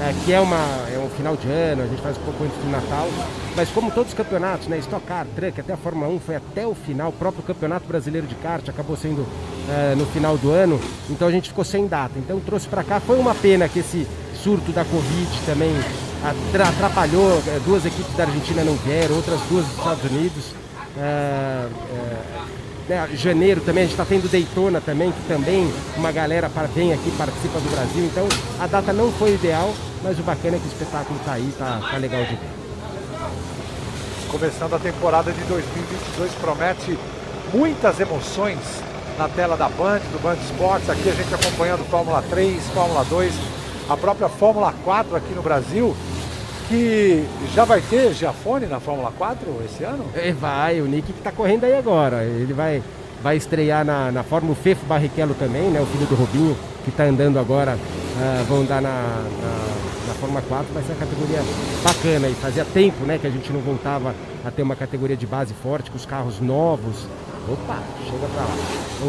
é, 0.00 0.14
que 0.24 0.32
é, 0.32 0.40
uma, 0.40 0.56
é 0.92 0.98
um 0.98 1.08
final 1.10 1.36
de 1.36 1.48
ano, 1.48 1.82
a 1.82 1.86
gente 1.86 2.00
faz 2.02 2.16
um 2.16 2.22
pouco 2.22 2.44
antes 2.44 2.56
do 2.58 2.70
Natal. 2.70 3.08
Mas 3.54 3.68
como 3.70 3.90
todos 3.90 4.12
os 4.12 4.14
campeonatos, 4.16 4.66
né? 4.68 4.78
Stock 4.78 5.04
Car, 5.06 5.26
Truck, 5.36 5.60
até 5.60 5.72
a 5.74 5.76
Fórmula 5.76 6.08
1 6.12 6.20
foi 6.20 6.36
até 6.36 6.66
o 6.66 6.74
final. 6.74 7.10
O 7.10 7.12
próprio 7.12 7.42
Campeonato 7.42 7.86
Brasileiro 7.86 8.26
de 8.26 8.34
Kart 8.36 8.68
acabou 8.68 8.96
sendo 8.96 9.26
é, 9.68 9.94
no 9.94 10.06
final 10.06 10.36
do 10.38 10.50
ano. 10.50 10.80
Então 11.10 11.28
a 11.28 11.30
gente 11.30 11.48
ficou 11.50 11.64
sem 11.64 11.86
data. 11.86 12.12
Então 12.18 12.40
trouxe 12.40 12.66
pra 12.66 12.82
cá. 12.82 12.98
Foi 13.00 13.18
uma 13.18 13.34
pena 13.34 13.68
que 13.68 13.80
esse 13.80 14.06
surto 14.42 14.72
da 14.72 14.84
Covid 14.84 15.28
também 15.46 15.72
atra- 16.24 16.68
atrapalhou. 16.70 17.42
é, 17.46 17.60
Duas 17.64 17.84
equipes 17.84 18.14
da 18.16 18.24
Argentina 18.24 18.64
não 18.64 18.74
vieram, 18.76 19.14
outras 19.16 19.40
duas 19.50 19.64
dos 19.66 19.76
Estados 19.76 20.04
Unidos. 20.10 20.44
É, 20.98 21.66
é, 21.94 22.16
né, 22.92 23.08
janeiro 23.14 23.62
também, 23.62 23.84
a 23.84 23.86
gente 23.86 23.98
está 23.98 24.04
tendo 24.04 24.30
Daytona 24.30 24.80
também, 24.80 25.10
que 25.10 25.22
também 25.26 25.72
uma 25.96 26.12
galera 26.12 26.50
vem 26.74 26.92
aqui, 26.92 27.10
participa 27.16 27.58
do 27.58 27.70
Brasil. 27.70 28.04
Então 28.04 28.28
a 28.60 28.66
data 28.66 28.92
não 28.92 29.10
foi 29.12 29.34
ideal, 29.34 29.72
mas 30.02 30.18
o 30.18 30.22
bacana 30.22 30.56
é 30.56 30.58
que 30.58 30.66
o 30.66 30.68
espetáculo 30.68 31.18
está 31.18 31.32
aí, 31.32 31.54
tá, 31.58 31.80
tá 31.90 31.96
legal 31.96 32.22
de 32.24 32.34
ver. 32.34 32.50
Começando 34.30 34.74
a 34.74 34.78
temporada 34.78 35.32
de 35.32 35.40
2022 35.44 36.32
promete 36.34 36.98
muitas 37.52 37.98
emoções 37.98 38.58
na 39.18 39.28
tela 39.28 39.56
da 39.56 39.68
Band, 39.68 40.00
do 40.12 40.22
Band 40.22 40.36
Esportes. 40.36 40.90
Aqui 40.90 41.08
a 41.08 41.12
gente 41.12 41.34
acompanhando 41.34 41.88
Fórmula 41.88 42.22
3, 42.28 42.62
Fórmula 42.74 43.04
2, 43.04 43.32
a 43.88 43.96
própria 43.96 44.28
Fórmula 44.28 44.74
4 44.84 45.16
aqui 45.16 45.34
no 45.34 45.42
Brasil, 45.42 45.96
que 46.72 47.24
já 47.54 47.66
vai 47.66 47.82
ter 47.82 48.14
Giafone 48.14 48.64
na 48.64 48.80
Fórmula 48.80 49.12
4 49.18 49.46
esse 49.66 49.84
ano? 49.84 50.06
E 50.16 50.32
vai, 50.32 50.80
o 50.80 50.86
Nick 50.86 51.12
que 51.12 51.18
está 51.18 51.30
correndo 51.30 51.64
aí 51.64 51.76
agora. 51.76 52.24
Ele 52.24 52.54
vai. 52.54 52.82
vai 53.22 53.36
estrear 53.36 53.84
na, 53.84 54.10
na 54.10 54.22
Fórmula 54.22 54.54
o 54.54 54.56
Fefo 54.56 54.86
Barrichello 54.86 55.34
também, 55.34 55.68
né? 55.68 55.82
O 55.82 55.86
filho 55.86 56.06
do 56.06 56.14
Robinho, 56.14 56.56
que 56.82 56.88
está 56.88 57.04
andando 57.04 57.38
agora, 57.38 57.76
uh, 57.76 58.44
vão 58.44 58.62
andar 58.62 58.80
na, 58.80 58.88
na, 58.90 60.08
na, 60.08 60.14
Fórmula 60.14 60.42
4, 60.48 60.72
vai 60.72 60.82
ser 60.82 60.92
uma 60.92 60.98
categoria 60.98 61.42
bacana 61.84 62.28
e 62.28 62.34
fazia 62.34 62.64
tempo, 62.64 63.04
né, 63.04 63.18
que 63.18 63.26
a 63.26 63.30
gente 63.30 63.52
não 63.52 63.60
voltava 63.60 64.14
a 64.42 64.50
ter 64.50 64.62
uma 64.62 64.74
categoria 64.74 65.16
de 65.16 65.26
base 65.26 65.52
forte, 65.52 65.90
com 65.90 65.96
os 65.96 66.06
carros 66.06 66.40
novos. 66.40 67.06
Opa, 67.48 67.78
chega 68.04 68.26
pra 68.32 68.42
lá. 68.42 68.56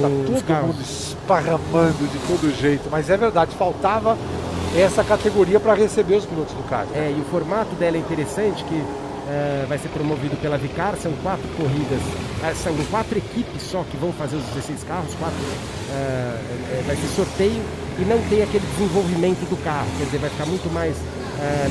Tá 0.01 0.25
todo 0.25 0.43
carros... 0.43 0.67
mundo 0.67 0.81
esparramando 0.81 2.07
de 2.07 2.19
todo 2.27 2.59
jeito, 2.59 2.89
mas 2.91 3.09
é 3.09 3.15
verdade, 3.15 3.55
faltava 3.55 4.17
essa 4.75 5.03
categoria 5.03 5.59
para 5.59 5.73
receber 5.75 6.15
os 6.15 6.25
pilotos 6.25 6.53
do 6.53 6.63
kart. 6.67 6.87
É, 6.93 7.13
e 7.15 7.21
o 7.21 7.25
formato 7.25 7.75
dela 7.75 7.97
é 7.97 7.99
interessante, 7.99 8.63
que 8.63 8.83
é, 9.29 9.65
vai 9.67 9.77
ser 9.77 9.89
promovido 9.89 10.35
pela 10.37 10.57
Vicar, 10.57 10.95
são 10.97 11.11
quatro 11.23 11.47
corridas, 11.55 11.99
é, 12.43 12.53
são 12.55 12.75
quatro 12.89 13.17
equipes 13.17 13.61
só 13.61 13.83
que 13.83 13.95
vão 13.97 14.11
fazer 14.13 14.35
os 14.35 14.43
16 14.43 14.83
carros, 14.83 15.13
quatro, 15.15 15.37
é, 15.91 16.83
vai 16.85 16.95
ser 16.95 17.07
sorteio 17.15 17.61
e 17.99 18.01
não 18.05 18.19
tem 18.29 18.41
aquele 18.41 18.65
desenvolvimento 18.75 19.47
do 19.49 19.63
carro, 19.63 19.87
quer 19.97 20.05
dizer, 20.05 20.17
vai 20.17 20.29
ficar 20.29 20.45
muito 20.45 20.71
mais 20.73 20.95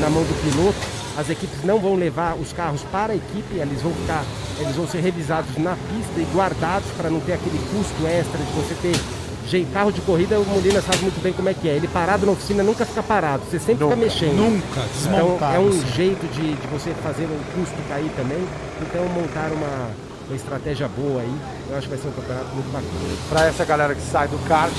na 0.01 0.11
mão 0.11 0.23
do 0.23 0.35
piloto. 0.43 0.79
As 1.17 1.31
equipes 1.31 1.65
não 1.65 1.79
vão 1.79 1.95
levar 1.95 2.35
os 2.35 2.53
carros 2.53 2.83
para 2.93 3.13
a 3.13 3.17
equipe, 3.17 3.57
eles 3.57 3.81
vão 3.81 3.93
ficar, 3.93 4.23
eles 4.59 4.77
vão 4.77 4.87
ser 4.87 5.01
revisados 5.01 5.57
na 5.57 5.77
pista 5.77 6.19
e 6.21 6.27
guardados 6.35 6.89
para 6.97 7.09
não 7.09 7.21
ter 7.21 7.35
aquele 7.35 7.59
custo 7.71 8.07
extra 8.07 8.39
de 8.39 8.53
você 8.53 8.75
ter 8.83 9.22
carro 9.61 9.93
de 9.93 10.01
corrida, 10.01 10.41
o 10.41 10.45
Molina 10.47 10.81
sabe 10.81 10.99
muito 11.03 11.23
bem 11.23 11.33
como 11.33 11.49
é 11.49 11.55
que 11.55 11.69
é. 11.69 11.73
Ele 11.73 11.87
parado 11.87 12.25
na 12.25 12.33
oficina 12.33 12.63
nunca 12.63 12.87
fica 12.87 13.03
parado, 13.03 13.43
você 13.45 13.59
sempre 13.59 13.85
nunca, 13.85 13.97
fica 13.97 14.07
mexendo. 14.07 14.37
Nunca, 14.37 14.81
desmontado. 14.81 15.35
Então 15.35 15.55
é 15.55 15.59
um 15.59 15.87
jeito 15.95 16.27
de, 16.33 16.55
de 16.55 16.67
você 16.69 16.91
fazer 17.03 17.25
o 17.25 17.39
custo 17.55 17.77
cair 17.89 18.11
também. 18.17 18.43
Então 18.81 19.05
montar 19.09 19.53
uma, 19.53 19.91
uma 20.27 20.37
estratégia 20.37 20.89
boa 20.89 21.21
aí, 21.21 21.37
eu 21.71 21.77
acho 21.77 21.89
que 21.89 21.95
vai 21.95 22.03
ser 22.03 22.09
um 22.09 22.13
campeonato 22.13 22.55
muito 22.55 22.73
bacana. 22.73 23.17
Para 23.29 23.47
essa 23.47 23.65
galera 23.65 23.95
que 23.95 24.03
sai 24.03 24.29
do 24.29 24.39
kart, 24.49 24.73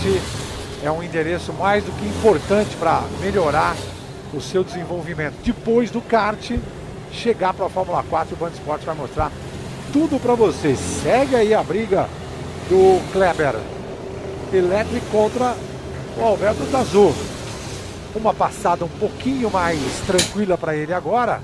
é 0.84 0.92
um 0.92 1.04
endereço 1.04 1.54
mais 1.54 1.84
do 1.84 1.92
que 1.92 2.06
importante 2.08 2.76
para 2.78 3.04
melhorar 3.22 3.76
o 4.34 4.42
seu 4.42 4.64
desenvolvimento. 4.64 5.36
Depois 5.44 5.92
do 5.92 6.02
kart, 6.02 6.52
chegar 7.12 7.54
para 7.54 7.68
a 7.68 7.70
Fórmula 7.70 8.04
4, 8.10 8.36
o 8.36 8.38
Band 8.38 8.50
Esporte 8.50 8.86
vai 8.86 8.96
mostrar 8.96 9.32
tudo 9.94 10.20
para 10.20 10.34
vocês. 10.34 10.80
Segue 10.80 11.36
aí 11.36 11.54
a 11.54 11.62
briga 11.62 12.10
do 12.68 13.00
Kleber 13.12 13.56
Electric 14.56 15.06
contra 15.08 15.56
o 16.18 16.24
Alberto 16.24 16.64
Dazu. 16.72 17.14
Uma 18.16 18.34
passada 18.34 18.86
um 18.86 18.90
pouquinho 18.90 19.50
mais 19.50 19.80
tranquila 20.06 20.58
para 20.58 20.76
ele 20.76 20.94
agora, 20.94 21.42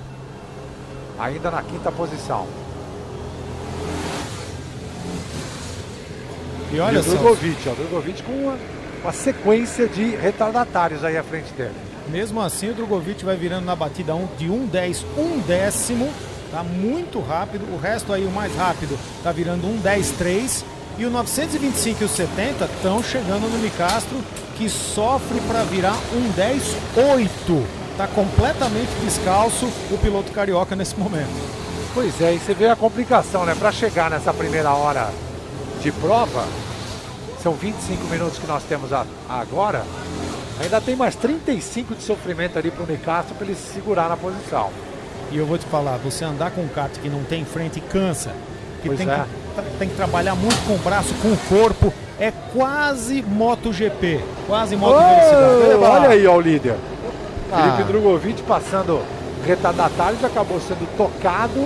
ainda 1.18 1.49
na 1.49 1.64
quinta 1.64 1.91
posição. 1.91 2.47
E 6.72 6.80
olha 6.80 6.97
e 6.97 6.99
o 6.99 7.03
Drogovic, 7.03 7.68
o 7.68 7.76
Drogovic 7.76 8.22
com 8.22 8.32
uma, 8.32 8.57
uma 9.03 9.12
sequência 9.12 9.88
de 9.88 10.16
retardatários 10.16 11.03
aí 11.03 11.18
à 11.18 11.24
frente 11.24 11.51
dele. 11.53 11.74
Mesmo 12.10 12.41
assim, 12.41 12.70
o 12.70 12.74
Drogovic 12.74 13.26
vai 13.26 13.36
virando 13.36 13.66
na 13.66 13.76
batida 13.76 14.14
de 14.38 14.47
1,10, 14.47 15.03
um 15.18 15.39
décimo. 15.39 16.10
Tá 16.51 16.64
muito 16.64 17.20
rápido. 17.20 17.72
O 17.72 17.78
resto 17.78 18.12
aí, 18.12 18.26
o 18.26 18.32
mais 18.32 18.55
rápido, 18.55 18.97
tá 19.24 19.32
virando 19.32 19.68
1,10,3. 19.68 20.64
E 21.00 21.06
o 21.06 21.10
925 21.10 22.04
e 22.04 22.06
o 22.06 22.10
70 22.10 22.66
estão 22.66 23.02
chegando 23.02 23.50
no 23.50 23.58
Micastro, 23.60 24.18
que 24.58 24.70
sofre 24.70 25.39
para 25.47 25.64
virar 25.64 25.95
um 26.14 26.30
10-8. 26.34 27.64
Está 27.93 28.06
completamente 28.08 28.89
descalço 29.02 29.66
o 29.89 29.97
piloto 29.97 30.30
carioca 30.34 30.76
nesse 30.76 31.00
momento. 31.00 31.30
Pois 31.93 32.20
é, 32.20 32.34
e 32.34 32.39
você 32.39 32.54
vê 32.54 32.68
a 32.68 32.76
complicação, 32.76 33.45
né? 33.45 33.56
Para 33.58 33.72
chegar 33.72 34.10
nessa 34.10 34.34
primeira 34.34 34.74
hora 34.74 35.10
de 35.82 35.89
prova, 35.89 36.45
são 37.41 37.54
25 37.54 38.04
minutos 38.08 38.38
que 38.38 38.45
nós 38.45 38.64
temos 38.64 38.89
agora, 39.30 39.86
ainda 40.62 40.82
tem 40.82 40.97
mais 40.97 41.16
35 41.16 41.95
de 41.95 42.04
sofrimento 42.04 42.60
ali 42.60 42.72
para 42.72 42.84
o 42.84 42.88
Micastro 42.88 43.36
para 43.36 43.45
ele 43.45 43.56
se 43.56 43.74
segurar 43.74 44.10
na 44.10 44.18
posição. 44.18 44.70
E 45.32 45.38
eu 45.38 45.45
vou 45.45 45.58
te 45.58 45.66
falar, 45.68 45.95
você 45.95 46.26
andar 46.26 46.52
com 46.52 46.60
um 46.60 46.68
kart 46.68 46.91
que 46.91 47.08
não 47.08 47.24
tem 47.24 47.45
frente 47.45 47.80
cansa. 47.80 48.34
Que 48.82 48.89
tem 48.89 49.10
é. 49.10 49.16
que 49.16 49.49
tem 49.78 49.89
que 49.89 49.95
trabalhar 49.95 50.36
muito 50.36 50.57
com 50.66 50.74
o 50.74 50.78
braço, 50.78 51.14
com 51.16 51.30
o 51.30 51.38
corpo. 51.49 51.93
É 52.20 52.32
quase 52.53 53.22
MotoGP, 53.22 54.20
quase 54.45 54.76
moto 54.76 54.97
oh, 54.97 55.30
velocidade. 55.30 55.84
Olha 55.84 56.10
aí, 56.10 56.28
ó, 56.28 56.36
o 56.36 56.41
líder. 56.41 56.76
Ah. 57.51 57.74
Felipe 57.76 57.84
Drogovic 57.84 58.41
passando 58.43 59.01
retardatários, 59.45 60.24
acabou 60.24 60.60
sendo 60.60 60.88
tocado, 60.97 61.66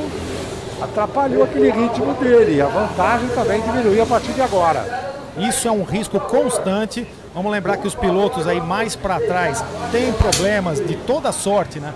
atrapalhou 0.82 1.44
aquele 1.44 1.72
ritmo 1.72 2.14
dele. 2.16 2.62
A 2.62 2.68
vantagem 2.68 3.30
também 3.30 3.62
diminuiu 3.62 4.04
a 4.04 4.06
partir 4.06 4.32
de 4.34 4.42
agora. 4.42 5.14
Isso 5.38 5.68
é 5.68 5.72
um 5.72 5.84
risco 5.84 6.20
constante. 6.20 7.08
Vamos 7.34 7.52
lembrar 7.52 7.78
que 7.78 7.88
os 7.88 7.96
pilotos 7.96 8.48
aí 8.48 8.62
mais 8.62 8.96
para 8.96 9.20
trás 9.20 9.64
têm 9.92 10.14
problemas 10.14 10.80
de 10.80 10.96
toda 10.96 11.32
sorte, 11.32 11.80
né? 11.80 11.92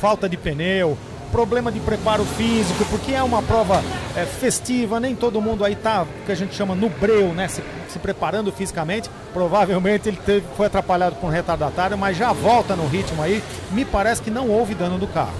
Falta 0.00 0.28
de 0.28 0.36
pneu, 0.36 0.96
problema 1.30 1.70
de 1.72 1.80
preparo 1.80 2.24
físico, 2.24 2.84
porque 2.90 3.12
é 3.12 3.22
uma 3.22 3.42
prova 3.42 3.82
é, 4.16 4.24
festiva, 4.24 5.00
nem 5.00 5.14
todo 5.14 5.40
mundo 5.40 5.64
aí 5.64 5.74
tá, 5.74 6.06
que 6.26 6.32
a 6.32 6.34
gente 6.34 6.54
chama 6.54 6.74
no 6.74 6.88
breu, 6.88 7.28
né, 7.32 7.48
se, 7.48 7.62
se 7.88 7.98
preparando 7.98 8.52
fisicamente. 8.52 9.10
Provavelmente 9.32 10.08
ele 10.08 10.18
teve, 10.24 10.46
foi 10.56 10.66
atrapalhado 10.66 11.16
com 11.16 11.28
um 11.28 11.30
retardatário, 11.30 11.96
mas 11.96 12.16
já 12.16 12.32
volta 12.32 12.76
no 12.76 12.86
ritmo 12.86 13.22
aí. 13.22 13.42
Me 13.70 13.84
parece 13.84 14.22
que 14.22 14.30
não 14.30 14.48
houve 14.48 14.74
dano 14.74 14.98
do 14.98 15.06
carro. 15.06 15.34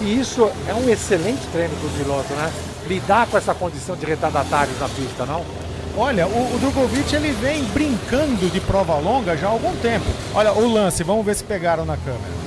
E 0.00 0.18
isso 0.18 0.50
é 0.66 0.74
um 0.74 0.88
excelente 0.88 1.46
treino 1.52 1.74
para 1.76 1.88
o 1.88 1.90
piloto, 1.90 2.32
né? 2.32 2.50
Lidar 2.86 3.26
com 3.26 3.36
essa 3.36 3.54
condição 3.54 3.94
de 3.94 4.06
retardatários 4.06 4.78
na 4.80 4.88
pista, 4.88 5.26
não? 5.26 5.44
Olha, 5.96 6.26
o, 6.26 6.54
o 6.54 6.58
Drogovic 6.58 7.14
ele 7.14 7.32
vem 7.32 7.64
brincando 7.64 8.48
de 8.48 8.60
prova 8.60 8.96
longa 8.96 9.36
já 9.36 9.48
há 9.48 9.50
algum 9.50 9.74
tempo. 9.76 10.06
Olha 10.34 10.52
o 10.52 10.72
lance, 10.72 11.02
vamos 11.02 11.26
ver 11.26 11.34
se 11.34 11.44
pegaram 11.44 11.84
na 11.84 11.96
câmera. 11.96 12.39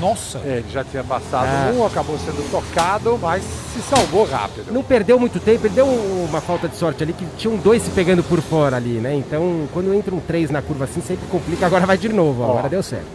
Nossa! 0.00 0.38
É, 0.44 0.58
ele 0.58 0.70
já 0.70 0.84
tinha 0.84 1.02
passado 1.02 1.46
ah. 1.48 1.72
um, 1.74 1.86
acabou 1.86 2.18
sendo 2.18 2.50
tocado, 2.50 3.18
mas 3.20 3.42
se 3.42 3.80
salvou 3.82 4.24
rápido. 4.24 4.72
Não 4.72 4.82
perdeu 4.82 5.18
muito 5.18 5.40
tempo, 5.40 5.66
ele 5.66 5.74
deu 5.74 5.86
uma 5.86 6.40
falta 6.40 6.68
de 6.68 6.76
sorte 6.76 7.02
ali, 7.02 7.12
que 7.12 7.26
tinham 7.36 7.56
dois 7.56 7.82
se 7.82 7.90
pegando 7.90 8.22
por 8.22 8.40
fora 8.40 8.76
ali, 8.76 8.98
né? 9.00 9.14
Então, 9.14 9.66
quando 9.72 9.92
entra 9.94 10.14
um 10.14 10.20
três 10.20 10.50
na 10.50 10.60
curva 10.60 10.84
assim, 10.84 11.00
sempre 11.00 11.26
complica. 11.28 11.66
Agora 11.66 11.86
vai 11.86 11.96
de 11.96 12.08
novo, 12.08 12.42
ó, 12.42 12.50
agora 12.50 12.68
deu 12.68 12.82
certo. 12.82 13.06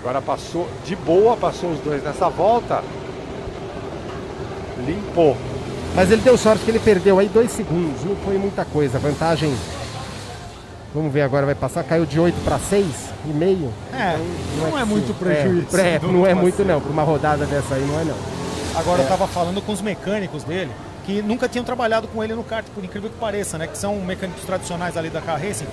Agora 0.00 0.20
passou 0.20 0.68
de 0.84 0.96
boa, 0.96 1.36
passou 1.36 1.70
os 1.70 1.80
dois 1.80 2.02
nessa 2.02 2.28
volta. 2.28 2.82
Limpou. 4.86 5.36
Mas 5.94 6.10
ele 6.10 6.22
deu 6.22 6.36
sorte 6.36 6.64
que 6.64 6.70
ele 6.70 6.80
perdeu 6.80 7.18
aí 7.18 7.28
dois 7.28 7.50
segundos, 7.50 8.04
não 8.04 8.16
foi 8.16 8.36
muita 8.36 8.64
coisa. 8.64 8.98
Vantagem. 8.98 9.54
Vamos 10.94 11.12
ver 11.12 11.22
agora, 11.22 11.46
vai 11.46 11.54
passar, 11.54 11.82
caiu 11.84 12.06
de 12.06 12.20
8 12.20 12.36
para 12.44 12.58
6 12.58 13.13
e 13.26 13.32
meio. 13.32 13.72
É, 13.92 14.14
então, 14.14 14.64
não, 14.64 14.70
não 14.70 14.78
é, 14.78 14.82
é 14.82 14.84
muito 14.84 15.14
prejuízo. 15.18 15.76
É, 15.78 15.98
não 16.00 16.26
é 16.26 16.34
muito 16.34 16.64
não, 16.64 16.80
para 16.80 16.90
uma 16.90 17.02
rodada 17.02 17.46
dessa 17.46 17.74
aí 17.74 17.82
não 17.82 18.00
é 18.00 18.04
não. 18.04 18.16
Agora 18.74 19.02
é. 19.02 19.04
eu 19.04 19.08
tava 19.08 19.26
falando 19.26 19.62
com 19.62 19.72
os 19.72 19.80
mecânicos 19.80 20.44
dele, 20.44 20.70
que 21.06 21.22
nunca 21.22 21.48
tinham 21.48 21.64
trabalhado 21.64 22.08
com 22.08 22.22
ele 22.22 22.34
no 22.34 22.42
kart, 22.42 22.66
por 22.74 22.84
incrível 22.84 23.10
que 23.10 23.16
pareça, 23.16 23.58
né? 23.58 23.66
Que 23.66 23.78
são 23.78 23.96
mecânicos 23.96 24.44
tradicionais 24.44 24.96
ali 24.96 25.10
da 25.10 25.20
Car 25.20 25.40
Racing. 25.40 25.66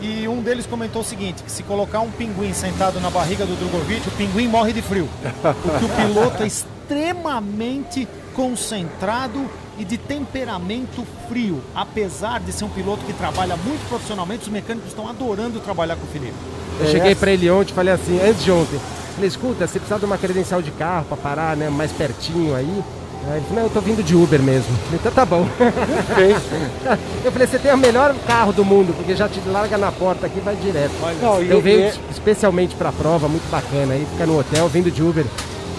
E 0.00 0.28
um 0.28 0.42
deles 0.42 0.66
comentou 0.66 1.02
o 1.02 1.04
seguinte, 1.04 1.42
que 1.42 1.50
se 1.50 1.62
colocar 1.62 2.00
um 2.00 2.10
pinguim 2.10 2.52
sentado 2.52 3.00
na 3.00 3.10
barriga 3.10 3.46
do 3.46 3.56
Drogovic, 3.56 4.06
o 4.06 4.10
pinguim 4.12 4.46
morre 4.46 4.72
de 4.72 4.82
frio. 4.82 5.08
Porque 5.42 5.84
o 5.84 5.88
piloto 5.88 6.42
é 6.42 6.46
extremamente 6.46 8.06
concentrado 8.34 9.48
e 9.78 9.84
de 9.84 9.96
temperamento 9.96 11.06
frio. 11.28 11.62
Apesar 11.74 12.40
de 12.40 12.52
ser 12.52 12.64
um 12.64 12.68
piloto 12.68 13.04
que 13.04 13.12
trabalha 13.14 13.56
muito 13.56 13.88
profissionalmente, 13.88 14.42
os 14.42 14.48
mecânicos 14.48 14.90
estão 14.90 15.08
adorando 15.08 15.60
trabalhar 15.60 15.96
com 15.96 16.04
o 16.04 16.08
Felipe. 16.08 16.34
Eu 16.80 16.86
cheguei 16.86 17.14
para 17.14 17.30
ele 17.30 17.50
ontem, 17.50 17.72
falei 17.72 17.92
assim, 17.92 18.20
antes 18.22 18.44
de 18.44 18.50
ontem, 18.50 18.78
falei, 19.14 19.28
escuta, 19.28 19.66
você 19.66 19.78
precisa 19.78 19.98
de 19.98 20.04
uma 20.04 20.18
credencial 20.18 20.60
de 20.60 20.70
carro 20.72 21.06
para 21.06 21.16
parar, 21.16 21.56
né, 21.56 21.68
mais 21.70 21.92
pertinho 21.92 22.54
aí. 22.54 22.84
Aí 23.28 23.38
ele 23.38 23.46
falou, 23.46 23.56
não, 23.56 23.62
eu 23.64 23.70
tô 23.70 23.80
vindo 23.80 24.04
de 24.04 24.14
Uber 24.14 24.40
mesmo. 24.40 24.76
falei, 24.84 25.00
então 25.00 25.12
tá 25.12 25.24
bom. 25.24 25.48
eu 27.24 27.32
falei, 27.32 27.46
você 27.46 27.58
tem 27.58 27.72
o 27.72 27.76
melhor 27.76 28.14
carro 28.26 28.52
do 28.52 28.64
mundo, 28.64 28.94
porque 28.94 29.16
já 29.16 29.28
te 29.28 29.40
larga 29.48 29.76
na 29.76 29.90
porta 29.90 30.26
aqui 30.26 30.38
e 30.38 30.40
vai 30.40 30.54
direto. 30.54 30.92
Não, 31.20 31.42
eu 31.42 31.60
venho 31.60 31.84
é... 31.84 31.94
especialmente 32.10 32.76
pra 32.76 32.92
prova, 32.92 33.26
muito 33.26 33.50
bacana 33.50 33.94
aí, 33.94 34.06
fica 34.12 34.26
no 34.26 34.38
hotel, 34.38 34.68
vindo 34.68 34.90
de 34.90 35.02
Uber 35.02 35.24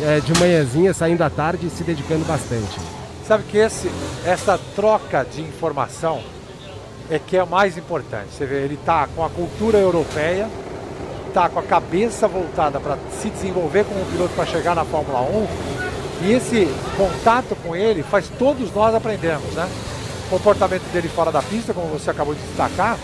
é, 0.01 0.19
de 0.19 0.37
manhãzinha, 0.39 0.93
saindo 0.93 1.23
à 1.23 1.29
tarde 1.29 1.67
e 1.67 1.69
se 1.69 1.83
dedicando 1.83 2.25
bastante. 2.25 2.79
Sabe 3.27 3.43
que 3.43 3.57
esse, 3.57 3.89
essa 4.25 4.59
troca 4.75 5.25
de 5.25 5.41
informação 5.41 6.21
é 7.09 7.19
que 7.19 7.37
é 7.37 7.45
mais 7.45 7.77
importante. 7.77 8.27
Você 8.31 8.45
vê, 8.45 8.63
ele 8.63 8.77
tá 8.85 9.07
com 9.15 9.23
a 9.23 9.29
cultura 9.29 9.77
europeia, 9.77 10.49
está 11.37 11.49
com 11.49 11.59
a 11.59 11.63
cabeça 11.63 12.27
voltada 12.27 12.79
para 12.79 12.97
se 13.21 13.29
desenvolver 13.29 13.85
como 13.85 14.03
piloto 14.07 14.33
para 14.33 14.45
chegar 14.47 14.75
na 14.75 14.83
Fórmula 14.83 15.21
1. 15.21 15.47
E 16.23 16.33
esse 16.33 16.67
contato 16.97 17.55
com 17.57 17.75
ele 17.75 18.01
faz 18.01 18.27
todos 18.39 18.73
nós 18.73 18.95
aprendermos, 18.95 19.53
né? 19.53 19.69
O 20.25 20.29
comportamento 20.31 20.91
dele 20.91 21.07
fora 21.07 21.31
da 21.31 21.43
pista, 21.43 21.75
como 21.75 21.89
você 21.89 22.09
acabou 22.09 22.33
de 22.33 22.41
destacar, 22.41 22.97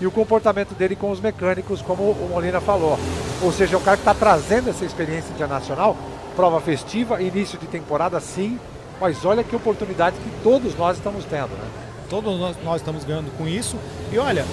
e 0.00 0.06
o 0.06 0.10
comportamento 0.10 0.74
dele 0.74 0.96
com 0.96 1.12
os 1.12 1.20
mecânicos, 1.20 1.80
como 1.80 2.02
o 2.02 2.28
Molina 2.28 2.60
falou. 2.60 2.98
Ou 3.40 3.52
seja, 3.52 3.76
o 3.76 3.80
cara 3.80 3.96
que 3.96 4.02
está 4.02 4.14
trazendo 4.14 4.68
essa 4.68 4.84
experiência 4.84 5.32
internacional, 5.32 5.96
prova 6.34 6.60
festiva, 6.60 7.22
início 7.22 7.56
de 7.56 7.68
temporada 7.68 8.18
sim, 8.18 8.58
mas 9.00 9.24
olha 9.24 9.44
que 9.44 9.54
oportunidade 9.54 10.16
que 10.16 10.42
todos 10.42 10.76
nós 10.76 10.96
estamos 10.96 11.24
tendo, 11.24 11.50
né? 11.50 11.68
Todos 12.10 12.36
nós, 12.36 12.56
nós 12.64 12.80
estamos 12.80 13.04
ganhando 13.04 13.30
com 13.38 13.46
isso. 13.46 13.76
E 14.12 14.18
olha, 14.18 14.44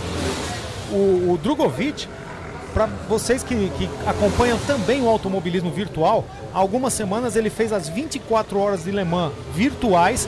o, 0.91 1.31
o 1.31 1.39
Drogovic, 1.41 2.07
para 2.73 2.87
vocês 3.07 3.43
que, 3.43 3.69
que 3.77 3.89
acompanham 4.05 4.57
também 4.65 5.01
o 5.01 5.07
automobilismo 5.07 5.71
virtual, 5.71 6.25
há 6.53 6.57
algumas 6.57 6.93
semanas 6.93 7.35
ele 7.35 7.49
fez 7.49 7.71
as 7.71 7.87
24 7.87 8.59
horas 8.59 8.83
de 8.83 8.91
Le 8.91 9.03
Mans 9.03 9.31
virtuais, 9.53 10.27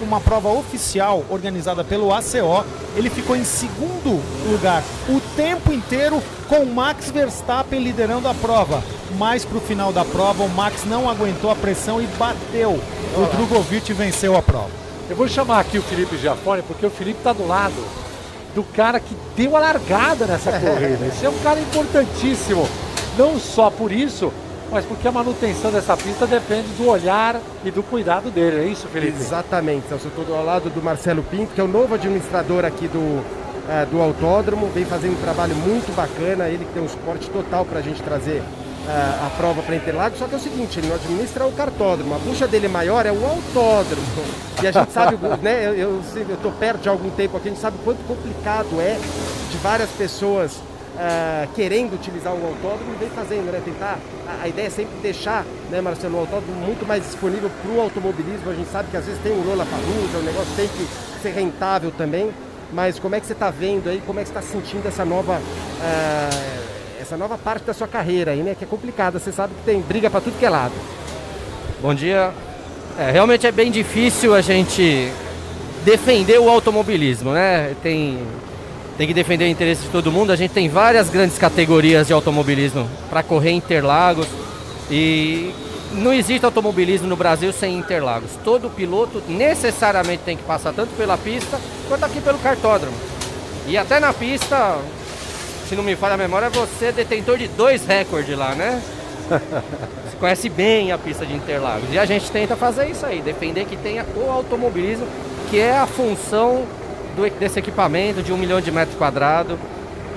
uma 0.00 0.20
prova 0.20 0.50
oficial 0.50 1.24
organizada 1.30 1.82
pelo 1.82 2.12
ACO. 2.12 2.64
Ele 2.96 3.08
ficou 3.08 3.34
em 3.34 3.44
segundo 3.44 4.22
lugar 4.50 4.82
o 5.08 5.20
tempo 5.34 5.72
inteiro 5.72 6.22
com 6.48 6.64
Max 6.64 7.10
Verstappen 7.10 7.82
liderando 7.82 8.28
a 8.28 8.34
prova. 8.34 8.82
Mas 9.16 9.44
para 9.44 9.58
o 9.58 9.60
final 9.60 9.92
da 9.92 10.04
prova, 10.04 10.44
o 10.44 10.48
Max 10.50 10.84
não 10.84 11.08
aguentou 11.08 11.50
a 11.50 11.56
pressão 11.56 12.00
e 12.00 12.06
bateu. 12.18 12.72
O 12.72 13.36
Drogovic 13.36 13.92
venceu 13.92 14.36
a 14.36 14.42
prova. 14.42 14.70
Eu 15.08 15.16
vou 15.16 15.26
chamar 15.26 15.60
aqui 15.60 15.78
o 15.78 15.82
Felipe 15.82 16.18
Giafone, 16.18 16.62
porque 16.62 16.84
o 16.84 16.90
Felipe 16.90 17.18
está 17.18 17.32
do 17.32 17.46
lado 17.46 17.74
do 18.58 18.64
cara 18.64 18.98
que 18.98 19.14
deu 19.36 19.56
a 19.56 19.60
largada 19.60 20.26
nessa 20.26 20.50
corrida. 20.50 21.06
Esse 21.06 21.24
é 21.24 21.30
um 21.30 21.38
cara 21.38 21.60
importantíssimo. 21.60 22.68
Não 23.16 23.38
só 23.38 23.70
por 23.70 23.92
isso, 23.92 24.32
mas 24.68 24.84
porque 24.84 25.06
a 25.06 25.12
manutenção 25.12 25.70
dessa 25.70 25.96
pista 25.96 26.26
depende 26.26 26.66
do 26.76 26.88
olhar 26.88 27.40
e 27.64 27.70
do 27.70 27.84
cuidado 27.84 28.32
dele. 28.32 28.62
É 28.62 28.64
isso, 28.64 28.88
Felipe? 28.88 29.16
Exatamente. 29.16 29.84
Então, 29.86 29.96
eu 30.02 30.08
estou 30.08 30.36
ao 30.36 30.44
lado 30.44 30.68
do 30.70 30.82
Marcelo 30.82 31.22
Pinto, 31.22 31.54
que 31.54 31.60
é 31.60 31.64
o 31.64 31.68
novo 31.68 31.94
administrador 31.94 32.64
aqui 32.64 32.88
do, 32.88 32.98
uh, 32.98 33.86
do 33.92 34.02
autódromo. 34.02 34.66
Vem 34.74 34.84
fazendo 34.84 35.12
um 35.12 35.22
trabalho 35.22 35.54
muito 35.54 35.94
bacana. 35.94 36.48
Ele 36.48 36.64
que 36.64 36.72
tem 36.72 36.82
um 36.82 36.88
suporte 36.88 37.30
total 37.30 37.64
para 37.64 37.78
a 37.78 37.82
gente 37.82 38.02
trazer 38.02 38.42
a, 38.88 39.30
prova 39.36 39.62
para 39.62 39.76
Interlagos, 39.76 40.18
só 40.18 40.26
que 40.26 40.34
é 40.34 40.38
o 40.38 40.40
seguinte, 40.40 40.78
ele 40.78 40.88
não 40.88 40.96
administra 40.96 41.46
o 41.46 41.52
cartódromo, 41.52 42.14
a 42.14 42.18
bucha 42.18 42.48
dele 42.48 42.68
maior 42.68 43.04
é 43.04 43.12
o 43.12 43.24
autódromo. 43.24 44.06
E 44.62 44.66
a 44.66 44.72
gente 44.72 44.92
sabe, 44.92 45.16
né, 45.42 45.66
eu, 45.66 45.74
eu, 45.74 46.02
eu 46.42 46.52
perto 46.52 46.80
de 46.80 46.88
algum 46.88 47.10
tempo 47.10 47.36
aqui, 47.36 47.48
a 47.48 47.50
gente 47.50 47.60
sabe 47.60 47.76
quanto 47.84 47.98
complicado 48.06 48.80
é 48.80 48.98
de 49.50 49.58
várias 49.58 49.90
pessoas 49.90 50.52
uh, 50.98 51.48
querendo 51.54 51.94
utilizar 51.94 52.32
o 52.32 52.46
autódromo 52.46 52.94
e 52.94 52.96
vem 52.96 53.10
fazendo, 53.10 53.52
né? 53.52 53.60
Tentar. 53.64 53.98
A, 54.26 54.44
a, 54.44 54.48
ideia 54.48 54.66
é 54.66 54.70
sempre 54.70 54.98
deixar, 55.00 55.44
né, 55.70 55.80
Marcelo, 55.80 56.16
o 56.16 56.20
autódromo 56.20 56.58
muito 56.60 56.86
mais 56.86 57.04
disponível 57.04 57.50
para 57.62 57.70
o 57.70 57.80
automobilismo. 57.80 58.50
A 58.50 58.54
gente 58.54 58.70
sabe 58.70 58.90
que 58.90 58.96
às 58.96 59.04
vezes 59.04 59.20
tem 59.22 59.32
o 59.32 59.44
Lola 59.44 59.66
Palusa, 59.66 60.18
o 60.18 60.22
negócio 60.22 60.52
tem 60.56 60.68
que 60.68 60.86
ser 61.22 61.30
rentável 61.30 61.92
também. 61.92 62.30
Mas 62.72 62.98
como 62.98 63.14
é 63.14 63.20
que 63.20 63.26
você 63.26 63.32
está 63.32 63.48
vendo 63.48 63.88
aí, 63.88 64.02
como 64.06 64.20
é 64.20 64.22
que 64.22 64.28
você 64.30 64.38
está 64.38 64.52
sentindo 64.52 64.86
essa 64.86 65.04
nova. 65.04 65.38
Uh, 65.38 66.77
essa 67.08 67.16
nova 67.16 67.38
parte 67.38 67.64
da 67.64 67.72
sua 67.72 67.88
carreira 67.88 68.32
aí, 68.32 68.42
né? 68.42 68.54
Que 68.54 68.64
é 68.64 68.66
complicada, 68.66 69.18
você 69.18 69.32
sabe 69.32 69.54
que 69.54 69.64
tem 69.64 69.80
briga 69.80 70.10
para 70.10 70.20
tudo 70.20 70.38
que 70.38 70.44
é 70.44 70.50
lado. 70.50 70.74
Bom 71.80 71.94
dia. 71.94 72.30
É, 72.98 73.10
realmente 73.10 73.46
é 73.46 73.52
bem 73.52 73.70
difícil 73.70 74.34
a 74.34 74.42
gente 74.42 75.10
defender 75.86 76.38
o 76.38 76.50
automobilismo, 76.50 77.32
né? 77.32 77.74
Tem, 77.82 78.18
tem 78.98 79.06
que 79.06 79.14
defender 79.14 79.46
o 79.46 79.48
interesse 79.48 79.84
de 79.84 79.88
todo 79.88 80.12
mundo. 80.12 80.32
A 80.32 80.36
gente 80.36 80.52
tem 80.52 80.68
várias 80.68 81.08
grandes 81.08 81.38
categorias 81.38 82.08
de 82.08 82.12
automobilismo 82.12 82.86
para 83.08 83.22
correr 83.22 83.52
Interlagos 83.52 84.26
e 84.90 85.50
não 85.92 86.12
existe 86.12 86.44
automobilismo 86.44 87.08
no 87.08 87.16
Brasil 87.16 87.54
sem 87.54 87.78
Interlagos. 87.78 88.32
Todo 88.44 88.68
piloto 88.68 89.22
necessariamente 89.26 90.24
tem 90.24 90.36
que 90.36 90.42
passar 90.42 90.74
tanto 90.74 90.94
pela 90.94 91.16
pista 91.16 91.58
quanto 91.88 92.04
aqui 92.04 92.20
pelo 92.20 92.36
cartódromo. 92.38 92.96
E 93.66 93.78
até 93.78 93.98
na 93.98 94.12
pista, 94.12 94.76
se 95.68 95.76
não 95.76 95.84
me 95.84 95.94
falha 95.94 96.14
a 96.14 96.16
memória, 96.16 96.48
você 96.48 96.86
é 96.86 96.92
detentor 96.92 97.36
de 97.36 97.46
dois 97.46 97.84
recordes 97.84 98.36
lá, 98.36 98.54
né? 98.54 98.82
Você 100.08 100.16
conhece 100.18 100.48
bem 100.48 100.90
a 100.90 100.96
pista 100.96 101.26
de 101.26 101.34
Interlagos. 101.34 101.92
E 101.92 101.98
a 101.98 102.06
gente 102.06 102.30
tenta 102.30 102.56
fazer 102.56 102.88
isso 102.88 103.04
aí, 103.04 103.20
defender 103.20 103.66
que 103.66 103.76
tenha 103.76 104.06
o 104.16 104.30
automobilismo, 104.30 105.06
que 105.50 105.58
é 105.58 105.76
a 105.76 105.86
função 105.86 106.64
do, 107.14 107.28
desse 107.38 107.58
equipamento 107.58 108.22
de 108.22 108.32
um 108.32 108.38
milhão 108.38 108.62
de 108.62 108.72
metros 108.72 108.96
quadrados. 108.96 109.58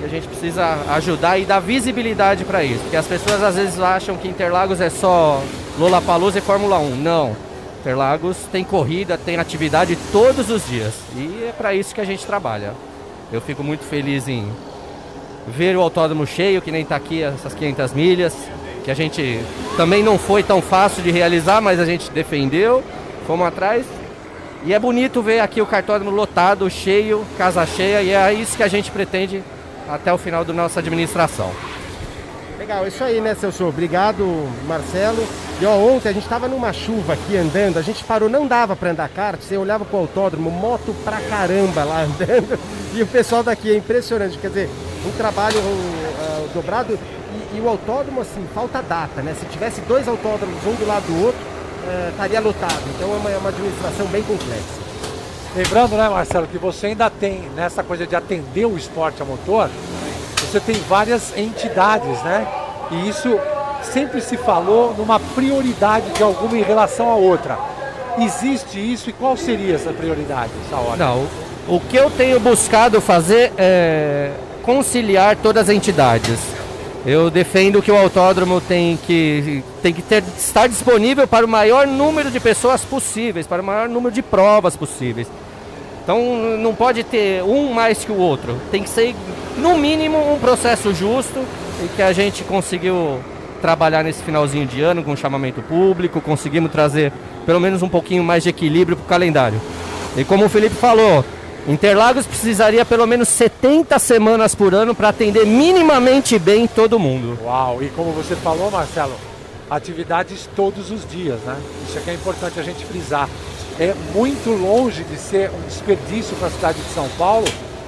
E 0.00 0.04
a 0.06 0.08
gente 0.08 0.26
precisa 0.26 0.78
ajudar 0.94 1.38
e 1.38 1.44
dar 1.44 1.60
visibilidade 1.60 2.46
para 2.46 2.64
isso. 2.64 2.80
Porque 2.80 2.96
as 2.96 3.06
pessoas 3.06 3.42
às 3.42 3.56
vezes 3.56 3.78
acham 3.78 4.16
que 4.16 4.26
Interlagos 4.26 4.80
é 4.80 4.88
só 4.88 5.42
Lollapalooza 5.78 6.38
e 6.38 6.40
Fórmula 6.40 6.78
1. 6.78 6.96
Não. 6.96 7.36
Interlagos 7.80 8.38
tem 8.50 8.64
corrida, 8.64 9.18
tem 9.18 9.36
atividade 9.36 9.98
todos 10.10 10.48
os 10.48 10.66
dias. 10.66 10.94
E 11.14 11.44
é 11.46 11.52
para 11.52 11.74
isso 11.74 11.94
que 11.94 12.00
a 12.00 12.06
gente 12.06 12.24
trabalha. 12.24 12.72
Eu 13.30 13.42
fico 13.42 13.62
muito 13.62 13.84
feliz 13.84 14.26
em 14.26 14.50
ver 15.46 15.76
o 15.76 15.80
autódromo 15.80 16.26
cheio, 16.26 16.62
que 16.62 16.70
nem 16.70 16.82
está 16.82 16.96
aqui 16.96 17.22
essas 17.22 17.54
500 17.54 17.92
milhas, 17.92 18.34
que 18.84 18.90
a 18.90 18.94
gente 18.94 19.40
também 19.76 20.02
não 20.02 20.18
foi 20.18 20.42
tão 20.42 20.60
fácil 20.60 21.02
de 21.02 21.10
realizar, 21.10 21.60
mas 21.60 21.80
a 21.80 21.84
gente 21.84 22.10
defendeu, 22.10 22.82
fomos 23.26 23.46
atrás. 23.46 23.84
E 24.64 24.72
é 24.72 24.78
bonito 24.78 25.20
ver 25.22 25.40
aqui 25.40 25.60
o 25.60 25.66
cartódromo 25.66 26.10
lotado, 26.10 26.68
cheio, 26.70 27.24
casa 27.36 27.66
cheia, 27.66 28.02
e 28.02 28.10
é 28.10 28.32
isso 28.32 28.56
que 28.56 28.62
a 28.62 28.68
gente 28.68 28.90
pretende 28.90 29.42
até 29.88 30.12
o 30.12 30.18
final 30.18 30.44
da 30.44 30.52
nossa 30.52 30.80
administração. 30.80 31.50
Legal, 32.62 32.86
isso 32.86 33.02
aí, 33.02 33.20
né, 33.20 33.34
Celso? 33.34 33.66
Obrigado, 33.66 34.24
Marcelo. 34.68 35.26
E 35.60 35.66
ó, 35.66 35.74
ontem 35.74 36.10
a 36.10 36.12
gente 36.12 36.22
estava 36.22 36.46
numa 36.46 36.72
chuva 36.72 37.14
aqui 37.14 37.36
andando, 37.36 37.76
a 37.76 37.82
gente 37.82 38.04
parou, 38.04 38.28
não 38.28 38.46
dava 38.46 38.76
para 38.76 38.92
andar 38.92 39.08
kart, 39.08 39.40
você 39.40 39.56
olhava 39.56 39.84
pro 39.84 39.98
autódromo, 39.98 40.48
moto 40.48 40.94
pra 41.02 41.20
caramba 41.22 41.82
lá 41.82 42.02
andando, 42.06 42.56
e 42.94 43.02
o 43.02 43.06
pessoal 43.08 43.42
daqui 43.42 43.68
é 43.68 43.76
impressionante, 43.76 44.38
quer 44.38 44.46
dizer, 44.46 44.70
um 45.04 45.10
trabalho 45.10 45.58
uh, 45.58 46.48
dobrado 46.54 46.96
e, 47.52 47.56
e, 47.56 47.60
o 47.60 47.68
autódromo, 47.68 48.20
assim, 48.20 48.46
falta 48.54 48.80
data, 48.80 49.22
né? 49.22 49.34
Se 49.40 49.44
tivesse 49.46 49.80
dois 49.80 50.06
autódromos, 50.06 50.64
um 50.64 50.74
do 50.76 50.86
lado 50.86 51.04
do 51.06 51.24
outro, 51.24 51.40
uh, 51.40 52.10
estaria 52.10 52.38
lotado. 52.38 52.80
Então 52.94 53.12
é 53.12 53.16
uma, 53.16 53.30
é 53.30 53.38
uma 53.38 53.48
administração 53.48 54.06
bem 54.06 54.22
complexa. 54.22 54.80
Lembrando, 55.56 55.96
né, 55.96 56.08
Marcelo, 56.08 56.46
que 56.46 56.58
você 56.58 56.86
ainda 56.86 57.10
tem, 57.10 57.40
nessa 57.56 57.82
coisa 57.82 58.06
de 58.06 58.14
atender 58.14 58.66
o 58.66 58.76
esporte 58.76 59.20
a 59.20 59.24
motor, 59.24 59.68
você 60.46 60.60
tem 60.60 60.74
várias 60.88 61.36
entidades, 61.36 62.22
né? 62.22 62.46
E 62.90 63.08
isso 63.08 63.38
sempre 63.82 64.20
se 64.20 64.36
falou 64.36 64.94
numa 64.96 65.18
prioridade 65.18 66.10
de 66.10 66.22
alguma 66.22 66.56
em 66.56 66.62
relação 66.62 67.10
à 67.10 67.14
outra. 67.14 67.58
Existe 68.18 68.78
isso 68.78 69.10
e 69.10 69.12
qual 69.12 69.36
seria 69.36 69.74
essa 69.74 69.92
prioridade, 69.92 70.50
essa? 70.68 70.96
Não, 70.96 71.26
o 71.66 71.80
que 71.80 71.96
eu 71.96 72.10
tenho 72.10 72.38
buscado 72.38 73.00
fazer 73.00 73.52
é 73.56 74.32
conciliar 74.62 75.36
todas 75.36 75.68
as 75.68 75.74
entidades. 75.74 76.38
Eu 77.04 77.30
defendo 77.30 77.82
que 77.82 77.90
o 77.90 77.96
autódromo 77.96 78.60
tem 78.60 78.96
que, 78.96 79.64
tem 79.82 79.92
que 79.92 80.02
ter, 80.02 80.22
estar 80.36 80.68
disponível 80.68 81.26
para 81.26 81.44
o 81.44 81.48
maior 81.48 81.84
número 81.86 82.30
de 82.30 82.38
pessoas 82.38 82.84
possíveis, 82.84 83.46
para 83.46 83.60
o 83.60 83.64
maior 83.64 83.88
número 83.88 84.14
de 84.14 84.22
provas 84.22 84.76
possíveis. 84.76 85.26
Então 86.02 86.58
não 86.58 86.74
pode 86.74 87.02
ter 87.02 87.42
um 87.42 87.72
mais 87.72 88.04
que 88.04 88.12
o 88.12 88.18
outro. 88.18 88.56
Tem 88.70 88.82
que 88.82 88.88
ser, 88.88 89.16
no 89.56 89.76
mínimo, 89.76 90.32
um 90.32 90.38
processo 90.38 90.94
justo 90.94 91.44
e 91.84 91.88
que 91.96 92.02
a 92.02 92.12
gente 92.12 92.44
conseguiu 92.44 93.18
trabalhar 93.60 94.02
nesse 94.02 94.22
finalzinho 94.22 94.66
de 94.66 94.82
ano 94.82 95.04
com 95.04 95.14
chamamento 95.14 95.62
público, 95.62 96.20
conseguimos 96.20 96.70
trazer 96.70 97.12
pelo 97.46 97.60
menos 97.60 97.82
um 97.82 97.88
pouquinho 97.88 98.24
mais 98.24 98.42
de 98.42 98.48
equilíbrio 98.48 98.96
para 98.96 99.04
o 99.04 99.08
calendário. 99.08 99.60
E 100.16 100.24
como 100.24 100.44
o 100.44 100.48
Felipe 100.48 100.74
falou, 100.74 101.24
Interlagos 101.66 102.26
precisaria 102.26 102.84
pelo 102.84 103.06
menos 103.06 103.28
70 103.28 103.96
semanas 104.00 104.52
por 104.52 104.74
ano 104.74 104.96
para 104.96 105.10
atender 105.10 105.46
minimamente 105.46 106.36
bem 106.38 106.66
todo 106.66 106.98
mundo. 106.98 107.38
Uau! 107.44 107.80
E 107.82 107.88
como 107.90 108.10
você 108.10 108.34
falou, 108.34 108.68
Marcelo, 108.68 109.14
atividades 109.70 110.48
todos 110.56 110.90
os 110.90 111.08
dias, 111.08 111.38
né? 111.42 111.56
Isso 111.88 111.98
aqui 111.98 112.10
é 112.10 112.14
importante 112.14 112.58
a 112.58 112.62
gente 112.64 112.84
frisar. 112.84 113.28
É 113.78 113.94
muito 114.12 114.50
longe 114.50 115.04
de 115.04 115.16
ser 115.16 115.50
um 115.50 115.66
desperdício 115.68 116.36
para 116.36 116.48
a 116.48 116.50
cidade 116.50 116.78
de 116.78 116.92
São 116.92 117.08
Paulo 117.10 117.46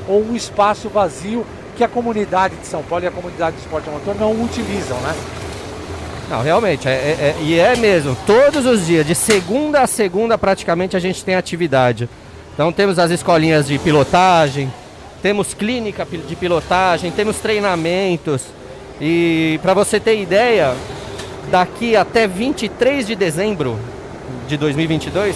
ou 0.08 0.22
um 0.22 0.34
espaço 0.34 0.88
vazio 0.88 1.44
que 1.76 1.82
a 1.82 1.88
comunidade 1.88 2.56
de 2.56 2.66
São 2.66 2.82
Paulo 2.82 3.04
e 3.04 3.08
a 3.08 3.10
comunidade 3.10 3.56
de 3.56 3.62
esporte 3.62 3.88
motor 3.90 4.14
não 4.14 4.32
utilizam, 4.42 4.98
né? 5.00 5.14
Não, 6.30 6.42
realmente, 6.42 6.88
é, 6.88 6.92
é, 6.92 6.94
é, 6.94 7.36
e 7.42 7.58
é 7.58 7.76
mesmo. 7.76 8.16
Todos 8.26 8.64
os 8.64 8.86
dias, 8.86 9.06
de 9.06 9.14
segunda 9.14 9.82
a 9.82 9.86
segunda, 9.86 10.38
praticamente 10.38 10.96
a 10.96 11.00
gente 11.00 11.24
tem 11.24 11.34
atividade. 11.34 12.08
Então 12.54 12.72
temos 12.72 12.98
as 12.98 13.10
escolinhas 13.10 13.66
de 13.66 13.78
pilotagem, 13.78 14.72
temos 15.20 15.52
clínica 15.52 16.06
de 16.06 16.36
pilotagem, 16.36 17.10
temos 17.10 17.38
treinamentos. 17.38 18.42
E 19.00 19.58
para 19.62 19.74
você 19.74 19.98
ter 19.98 20.20
ideia, 20.20 20.74
daqui 21.50 21.96
até 21.96 22.26
23 22.26 23.06
de 23.06 23.14
dezembro 23.14 23.78
de 24.48 24.56
2022, 24.56 25.34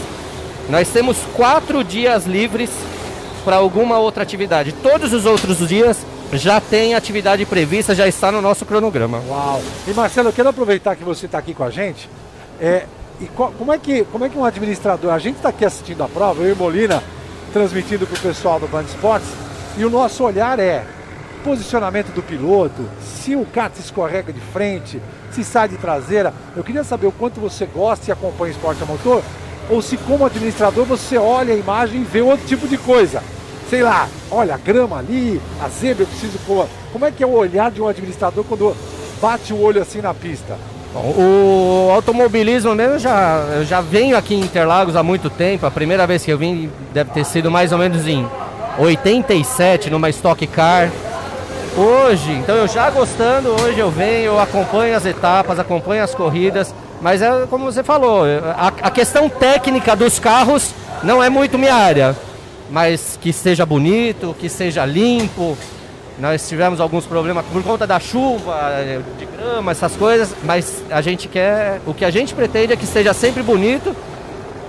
nós 0.70 0.88
temos 0.88 1.18
quatro 1.34 1.82
dias 1.82 2.24
livres 2.24 2.70
para 3.48 3.56
alguma 3.56 3.98
outra 3.98 4.22
atividade. 4.22 4.72
Todos 4.72 5.10
os 5.14 5.24
outros 5.24 5.66
dias 5.66 6.04
já 6.34 6.60
tem 6.60 6.94
atividade 6.94 7.46
prevista, 7.46 7.94
já 7.94 8.06
está 8.06 8.30
no 8.30 8.42
nosso 8.42 8.66
cronograma. 8.66 9.22
Uau! 9.26 9.62
E 9.86 9.94
Marcelo, 9.94 10.28
eu 10.28 10.34
quero 10.34 10.50
aproveitar 10.50 10.94
que 10.94 11.02
você 11.02 11.24
está 11.24 11.38
aqui 11.38 11.54
com 11.54 11.64
a 11.64 11.70
gente. 11.70 12.10
É, 12.60 12.84
e 13.18 13.24
como, 13.24 13.72
é 13.72 13.78
que, 13.78 14.04
como 14.12 14.26
é 14.26 14.28
que 14.28 14.36
um 14.36 14.44
administrador, 14.44 15.14
a 15.14 15.18
gente 15.18 15.36
está 15.36 15.48
aqui 15.48 15.64
assistindo 15.64 16.04
a 16.04 16.08
prova, 16.10 16.42
eu 16.42 16.52
e 16.52 16.54
Molina, 16.54 17.02
transmitindo 17.50 18.06
para 18.06 18.18
o 18.18 18.20
pessoal 18.20 18.60
do 18.60 18.68
Band 18.68 18.82
Esportes, 18.82 19.30
e 19.78 19.84
o 19.86 19.88
nosso 19.88 20.24
olhar 20.24 20.58
é 20.58 20.84
posicionamento 21.42 22.12
do 22.12 22.22
piloto, 22.22 22.86
se 23.02 23.34
o 23.34 23.46
kart 23.46 23.74
escorrega 23.78 24.30
de 24.30 24.40
frente, 24.40 25.00
se 25.30 25.42
sai 25.42 25.70
de 25.70 25.78
traseira. 25.78 26.34
Eu 26.54 26.62
queria 26.62 26.84
saber 26.84 27.06
o 27.06 27.12
quanto 27.12 27.40
você 27.40 27.64
gosta 27.64 28.10
e 28.10 28.12
acompanha 28.12 28.52
esporte 28.52 28.82
a 28.82 28.84
motor 28.86 29.22
ou 29.70 29.80
se 29.80 29.96
como 29.96 30.26
administrador 30.26 30.84
você 30.84 31.16
olha 31.16 31.54
a 31.54 31.56
imagem 31.56 32.02
e 32.02 32.04
vê 32.04 32.20
outro 32.20 32.46
tipo 32.46 32.68
de 32.68 32.76
coisa. 32.76 33.22
Sei 33.68 33.82
lá, 33.82 34.08
olha, 34.30 34.54
a 34.54 34.58
grama 34.58 34.98
ali, 34.98 35.40
a 35.62 35.68
zebra, 35.68 36.04
eu 36.04 36.06
preciso 36.06 36.38
pôr. 36.46 36.66
Como 36.92 37.04
é 37.04 37.10
que 37.10 37.22
é 37.22 37.26
o 37.26 37.32
olhar 37.32 37.70
de 37.70 37.82
um 37.82 37.88
administrador 37.88 38.42
quando 38.44 38.74
bate 39.20 39.52
o 39.52 39.60
olho 39.60 39.82
assim 39.82 40.00
na 40.00 40.14
pista? 40.14 40.56
Bom, 40.94 41.14
o 41.18 41.90
automobilismo 41.92 42.74
mesmo, 42.74 42.94
eu 42.94 42.98
já, 42.98 43.44
eu 43.56 43.64
já 43.64 43.82
venho 43.82 44.16
aqui 44.16 44.34
em 44.34 44.40
Interlagos 44.40 44.96
há 44.96 45.02
muito 45.02 45.28
tempo. 45.28 45.66
A 45.66 45.70
primeira 45.70 46.06
vez 46.06 46.24
que 46.24 46.30
eu 46.30 46.38
vim 46.38 46.70
deve 46.94 47.10
ter 47.10 47.24
sido 47.24 47.50
mais 47.50 47.70
ou 47.70 47.78
menos 47.78 48.06
em 48.06 48.26
87, 48.78 49.90
numa 49.90 50.08
Stock 50.08 50.46
Car. 50.46 50.90
Hoje, 51.76 52.32
então 52.32 52.56
eu 52.56 52.66
já 52.66 52.88
gostando, 52.90 53.50
hoje 53.50 53.78
eu 53.78 53.90
venho, 53.90 54.32
eu 54.32 54.40
acompanho 54.40 54.96
as 54.96 55.04
etapas, 55.04 55.58
acompanho 55.58 56.02
as 56.02 56.14
corridas, 56.14 56.74
mas 57.00 57.22
é 57.22 57.46
como 57.48 57.66
você 57.66 57.84
falou, 57.84 58.24
a, 58.24 58.72
a 58.82 58.90
questão 58.90 59.28
técnica 59.28 59.94
dos 59.94 60.18
carros 60.18 60.72
não 61.04 61.22
é 61.22 61.28
muito 61.28 61.56
minha 61.56 61.74
área, 61.74 62.16
mas 62.70 63.18
que 63.20 63.32
seja 63.32 63.64
bonito, 63.64 64.34
que 64.38 64.48
seja 64.48 64.84
limpo. 64.84 65.56
Nós 66.18 66.48
tivemos 66.48 66.80
alguns 66.80 67.06
problemas 67.06 67.44
por 67.46 67.62
conta 67.62 67.86
da 67.86 68.00
chuva, 68.00 68.72
de 69.18 69.24
grama, 69.26 69.70
essas 69.70 69.94
coisas, 69.94 70.34
mas 70.42 70.82
a 70.90 71.00
gente 71.00 71.28
quer, 71.28 71.80
o 71.86 71.94
que 71.94 72.04
a 72.04 72.10
gente 72.10 72.34
pretende 72.34 72.72
é 72.72 72.76
que 72.76 72.86
seja 72.86 73.12
sempre 73.14 73.42
bonito 73.42 73.94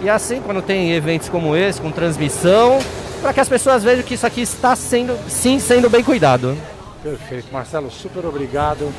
e 0.01 0.09
assim 0.09 0.41
quando 0.41 0.61
tem 0.61 0.91
eventos 0.91 1.27
como 1.27 1.55
esse, 1.55 1.81
com 1.81 1.91
transmissão, 1.91 2.79
para 3.21 3.33
que 3.33 3.39
as 3.39 3.49
pessoas 3.49 3.83
vejam 3.83 4.03
que 4.03 4.13
isso 4.13 4.27
aqui 4.27 4.41
está 4.41 4.75
sendo, 4.75 5.17
sim, 5.27 5.59
sendo 5.59 5.89
bem 5.89 6.03
cuidado. 6.03 6.55
Perfeito. 7.01 7.47
Marcelo, 7.51 7.89
super 7.89 8.25
obrigado 8.25 8.93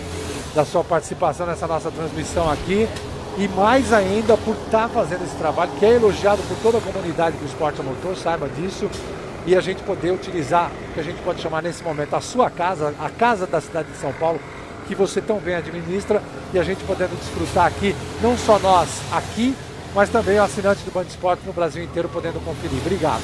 da 0.54 0.64
sua 0.64 0.82
participação 0.82 1.46
nessa 1.46 1.66
nossa 1.66 1.90
transmissão 1.90 2.50
aqui. 2.50 2.88
E 3.38 3.48
mais 3.48 3.92
ainda 3.92 4.36
por 4.36 4.54
estar 4.54 4.82
tá 4.82 4.88
fazendo 4.88 5.24
esse 5.24 5.36
trabalho, 5.36 5.70
que 5.78 5.84
é 5.84 5.94
elogiado 5.94 6.42
por 6.42 6.56
toda 6.58 6.78
a 6.78 6.80
comunidade 6.80 7.36
do 7.36 7.46
esporte 7.46 7.80
a 7.80 7.82
motor, 7.82 8.16
saiba 8.16 8.48
disso. 8.48 8.90
E 9.46 9.56
a 9.56 9.60
gente 9.60 9.82
poder 9.82 10.12
utilizar 10.12 10.70
o 10.90 10.94
que 10.94 11.00
a 11.00 11.02
gente 11.02 11.20
pode 11.22 11.40
chamar 11.40 11.62
nesse 11.62 11.82
momento 11.82 12.14
a 12.14 12.20
sua 12.20 12.50
casa, 12.50 12.94
a 13.00 13.08
casa 13.08 13.46
da 13.46 13.60
cidade 13.60 13.90
de 13.90 13.96
São 13.96 14.12
Paulo, 14.12 14.38
que 14.86 14.94
você 14.94 15.20
tão 15.20 15.38
bem 15.38 15.54
administra, 15.54 16.22
e 16.52 16.58
a 16.58 16.62
gente 16.62 16.84
podendo 16.84 17.16
desfrutar 17.16 17.66
aqui, 17.66 17.94
não 18.20 18.36
só 18.36 18.58
nós 18.58 18.88
aqui, 19.12 19.54
mas 19.94 20.10
também 20.10 20.38
o 20.38 20.42
assinante 20.42 20.82
do 20.84 20.90
Band 20.90 21.04
Esporte 21.04 21.42
no 21.46 21.52
Brasil 21.52 21.82
inteiro 21.82 22.08
podendo 22.08 22.44
conferir. 22.44 22.78
Obrigado. 22.84 23.22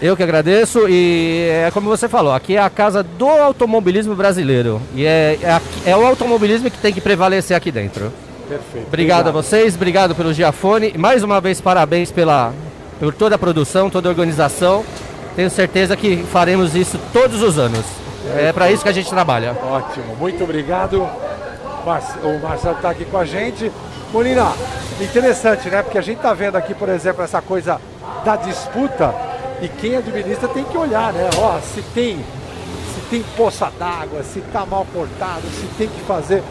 Eu 0.00 0.16
que 0.16 0.22
agradeço 0.22 0.88
e 0.88 1.48
é 1.50 1.70
como 1.72 1.88
você 1.88 2.08
falou, 2.08 2.32
aqui 2.32 2.54
é 2.54 2.60
a 2.60 2.70
casa 2.70 3.02
do 3.02 3.28
automobilismo 3.28 4.14
brasileiro. 4.14 4.80
E 4.94 5.04
é, 5.04 5.36
é, 5.42 5.90
é 5.90 5.96
o 5.96 6.06
automobilismo 6.06 6.70
que 6.70 6.78
tem 6.78 6.92
que 6.92 7.00
prevalecer 7.00 7.56
aqui 7.56 7.72
dentro. 7.72 8.12
Perfeito. 8.48 8.86
Obrigado, 8.86 9.20
obrigado. 9.20 9.28
a 9.28 9.30
vocês, 9.30 9.74
obrigado 9.74 10.14
pelo 10.14 10.32
Giafone. 10.32 10.94
Mais 10.96 11.22
uma 11.22 11.40
vez, 11.40 11.60
parabéns 11.60 12.10
pela, 12.10 12.52
por 12.98 13.14
toda 13.14 13.34
a 13.34 13.38
produção, 13.38 13.90
toda 13.90 14.08
a 14.08 14.10
organização. 14.10 14.84
Tenho 15.36 15.50
certeza 15.50 15.96
que 15.96 16.16
faremos 16.32 16.74
isso 16.74 16.98
todos 17.12 17.42
os 17.42 17.58
anos. 17.58 17.84
É 18.36 18.52
para 18.52 18.70
isso 18.70 18.82
que 18.82 18.88
a 18.88 18.92
gente 18.92 19.08
trabalha. 19.08 19.56
Ótimo, 19.62 20.16
muito 20.16 20.42
obrigado. 20.42 21.00
O 21.00 22.42
Marcelo 22.42 22.76
está 22.76 22.90
aqui 22.90 23.04
com 23.04 23.18
a 23.18 23.24
gente. 23.24 23.70
Molina, 24.12 24.52
interessante, 25.00 25.68
né? 25.68 25.82
Porque 25.82 25.98
a 25.98 26.02
gente 26.02 26.16
está 26.16 26.32
vendo 26.34 26.56
aqui, 26.56 26.74
por 26.74 26.88
exemplo, 26.88 27.22
essa 27.22 27.40
coisa 27.40 27.80
da 28.24 28.36
disputa 28.36 29.14
e 29.60 29.68
quem 29.68 29.96
administra 29.96 30.48
tem 30.48 30.64
que 30.64 30.76
olhar, 30.76 31.12
né? 31.12 31.28
Ó, 31.36 31.58
se 31.60 31.82
tem, 31.94 32.16
se 32.94 33.00
tem 33.10 33.22
poça 33.36 33.70
d'água, 33.78 34.22
se 34.22 34.40
tá 34.52 34.64
mal 34.66 34.86
cortado, 34.92 35.42
se 35.48 35.66
tem 35.78 35.88
que 35.88 36.00
fazer. 36.00 36.42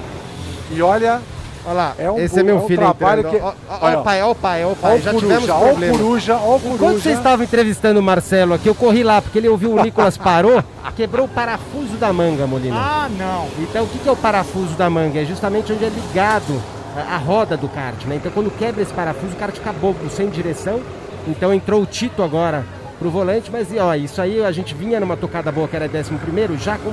E 0.72 0.82
olha, 0.82 1.22
Olha 1.68 1.74
lá, 1.76 1.96
é 2.00 2.10
um, 2.10 2.18
esse 2.18 2.40
é 2.40 2.44
meu 2.44 2.56
é 2.56 2.60
um 2.62 2.66
filho 2.66 2.80
trabalho 2.80 3.28
entrando. 3.28 3.54
que... 3.54 3.58
Olha 3.82 4.00
o 4.00 4.04
pai, 4.04 4.22
olha 4.24 4.32
o 4.32 4.36
pai, 4.36 4.64
olha 4.64 4.72
o 4.72 4.76
pai. 4.78 5.02
Já 5.02 5.12
coruja, 5.12 5.28
tivemos 5.28 5.60
problemas. 5.60 5.98
Coruja, 5.98 6.36
ó 6.36 6.40
coruja. 6.40 6.76
Enquanto 6.76 7.02
você 7.02 7.10
estava 7.10 7.44
entrevistando 7.44 8.00
o 8.00 8.04
Marcelo 8.04 8.54
aqui, 8.54 8.70
eu 8.70 8.76
corri 8.76 9.04
lá, 9.04 9.22
porque 9.22 9.38
ele 9.38 9.50
ouviu 9.50 9.74
o 9.74 9.84
Nicolas 9.84 10.18
parou, 10.18 10.64
quebrou 10.96 11.26
o 11.26 11.30
parafuso 11.30 11.98
da 11.98 12.14
manga, 12.14 12.48
Molina. 12.48 12.78
Ah, 12.78 13.10
não. 13.10 13.50
Então 13.60 13.84
o 13.84 13.88
que 13.88 14.08
é 14.08 14.12
o 14.12 14.16
parafuso 14.16 14.76
da 14.76 14.90
manga? 14.90 15.22
É 15.22 15.26
justamente 15.26 15.74
onde 15.74 15.84
é 15.84 15.90
ligado 15.90 16.64
a, 16.96 17.16
a 17.16 17.18
roda 17.18 17.58
do 17.58 17.68
kart, 17.68 18.02
né? 18.06 18.16
Então 18.16 18.32
quando 18.32 18.50
quebra 18.50 18.82
esse 18.82 18.94
parafuso, 18.94 19.34
o 19.34 19.36
kart 19.36 19.54
fica 19.54 19.74
bobo, 19.74 20.10
sem 20.10 20.30
direção. 20.30 20.80
Então 21.28 21.54
entrou 21.54 21.82
o 21.82 21.86
Tito 21.86 22.24
agora 22.24 22.64
pro 22.98 23.10
volante, 23.10 23.52
mas 23.52 23.68
ó, 23.80 23.96
isso 23.96 24.22
aí 24.22 24.44
a 24.44 24.52
gente 24.52 24.74
vinha 24.74 25.00
numa 25.00 25.16
tocada 25.16 25.52
boa 25.52 25.68
que 25.68 25.76
era 25.76 25.86
11 25.86 26.16
primeiro, 26.16 26.58
já 26.58 26.78
com, 26.78 26.92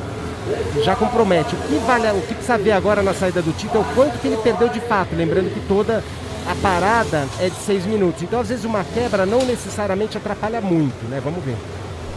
já 0.82 0.94
compromete. 0.94 1.54
O 1.54 1.58
que 1.58 1.78
vale, 1.86 2.08
o 2.18 2.22
que 2.22 2.34
precisa 2.34 2.58
ver 2.58 2.72
agora 2.72 3.02
na 3.02 3.14
saída 3.14 3.40
do 3.40 3.52
Tito 3.52 3.76
é 3.76 3.80
o 3.80 3.84
quanto 3.94 4.18
que 4.18 4.26
ele 4.26 4.36
perdeu 4.38 4.68
de 4.68 4.80
fato, 4.80 5.14
lembrando 5.14 5.52
que 5.52 5.60
toda 5.66 6.02
a 6.46 6.54
parada 6.56 7.26
é 7.40 7.48
de 7.48 7.56
6 7.56 7.86
minutos. 7.86 8.22
Então 8.22 8.40
às 8.40 8.48
vezes 8.48 8.64
uma 8.64 8.84
quebra 8.84 9.24
não 9.24 9.44
necessariamente 9.44 10.16
atrapalha 10.16 10.60
muito, 10.60 11.08
né? 11.08 11.20
Vamos 11.24 11.42
ver. 11.42 11.56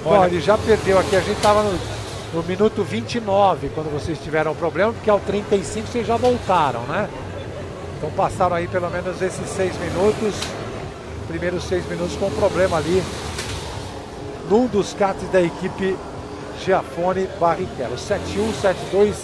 Olha, 0.06 0.28
ele 0.28 0.42
já 0.42 0.58
perdeu 0.58 1.00
aqui, 1.00 1.16
a 1.16 1.22
gente 1.22 1.38
estava 1.38 1.64
no, 1.64 1.78
no 2.34 2.44
minuto 2.44 2.84
29 2.84 3.70
quando 3.70 3.92
vocês 3.92 4.20
tiveram 4.20 4.54
problema, 4.56 4.94
porque 4.94 5.10
ao 5.10 5.20
35 5.20 5.88
vocês 5.88 6.06
já 6.08 6.18
voltaram, 6.18 6.82
né? 6.82 7.10
Então 7.98 8.12
passaram 8.12 8.56
aí 8.56 8.68
pelo 8.68 8.90
menos 8.90 9.22
esses 9.22 9.50
6 9.50 9.78
minutos, 9.78 10.36
primeiros 11.28 11.64
6 11.64 11.88
minutos 11.90 12.16
com 12.16 12.30
problema 12.32 12.78
ali 12.78 13.04
num 14.50 14.68
dos 14.68 14.94
karts 14.94 15.28
da 15.30 15.42
equipe 15.42 15.96
Giafone 16.64 17.28
Barrichello. 17.40 17.98
71, 17.98 18.54
72, 18.54 19.16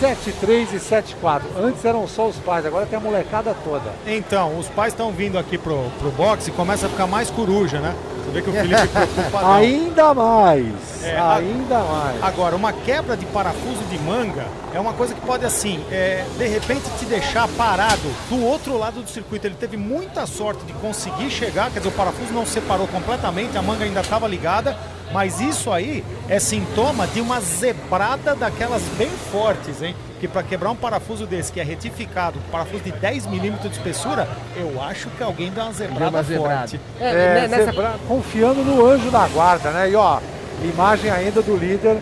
73 0.00 0.72
e 0.74 0.80
74. 0.80 1.48
Antes 1.58 1.84
eram 1.84 2.06
só 2.06 2.28
os 2.28 2.36
pais, 2.36 2.64
agora 2.64 2.86
tem 2.86 2.98
a 2.98 3.00
molecada 3.00 3.54
toda. 3.64 3.92
Então, 4.06 4.58
os 4.58 4.68
pais 4.68 4.92
estão 4.92 5.12
vindo 5.12 5.38
aqui 5.38 5.58
pro, 5.58 5.90
pro 5.98 6.10
boxe 6.10 6.50
e 6.50 6.52
começa 6.52 6.86
a 6.86 6.88
ficar 6.88 7.06
mais 7.06 7.30
coruja, 7.30 7.80
né? 7.80 7.94
Você 8.28 8.32
vê 8.32 8.42
que 8.42 8.50
o 8.50 8.52
Felipe 8.52 8.76
ainda 9.42 10.14
mais. 10.14 11.02
É, 11.02 11.18
ainda 11.18 11.78
mais. 11.78 12.22
Agora, 12.22 12.54
uma 12.54 12.72
quebra 12.72 13.16
de 13.16 13.24
parafuso 13.26 13.82
de 13.90 13.98
manga 14.00 14.46
é 14.74 14.78
uma 14.78 14.92
coisa 14.92 15.14
que 15.14 15.20
pode, 15.22 15.44
assim, 15.44 15.82
é, 15.90 16.24
de 16.36 16.46
repente 16.46 16.82
te 16.98 17.06
deixar 17.06 17.48
parado 17.48 18.08
do 18.28 18.44
outro 18.44 18.76
lado 18.76 19.00
do 19.00 19.08
circuito. 19.08 19.46
Ele 19.46 19.54
teve 19.54 19.76
muita 19.76 20.26
sorte 20.26 20.62
de 20.64 20.72
conseguir 20.74 21.30
chegar, 21.30 21.70
quer 21.70 21.78
dizer, 21.78 21.88
o 21.88 21.92
parafuso 21.92 22.32
não 22.32 22.44
separou 22.44 22.86
completamente, 22.88 23.56
a 23.56 23.62
manga 23.62 23.84
ainda 23.84 24.00
estava 24.00 24.28
ligada, 24.28 24.76
mas 25.12 25.40
isso 25.40 25.72
aí 25.72 26.04
é 26.28 26.38
sintoma 26.38 27.06
de 27.06 27.20
uma 27.20 27.40
zebrada 27.40 28.34
daquelas 28.34 28.82
bem 28.98 29.10
fortes, 29.32 29.80
hein? 29.82 29.94
Que 30.18 30.28
para 30.28 30.42
quebrar 30.42 30.70
um 30.70 30.76
parafuso 30.76 31.26
desse 31.26 31.52
que 31.52 31.60
é 31.60 31.62
retificado, 31.62 32.38
um 32.38 32.50
parafuso 32.50 32.82
de 32.82 32.92
10 32.92 33.26
milímetros 33.26 33.70
de 33.70 33.78
espessura, 33.78 34.28
eu 34.56 34.82
acho 34.82 35.08
que 35.10 35.22
alguém 35.22 35.52
dá 35.52 35.64
uma 35.64 35.72
zebrada 35.72 36.18
uma 36.18 36.24
forte. 36.24 36.80
É, 37.00 37.08
é, 37.08 37.12
né, 37.12 37.48
nessa... 37.48 37.64
zebra... 37.66 37.94
confiando 38.06 38.62
no 38.62 38.84
anjo 38.84 39.10
da 39.10 39.26
guarda, 39.28 39.70
né? 39.70 39.90
E 39.90 39.94
ó, 39.94 40.20
imagem 40.62 41.10
ainda 41.10 41.40
do 41.40 41.56
líder 41.56 41.98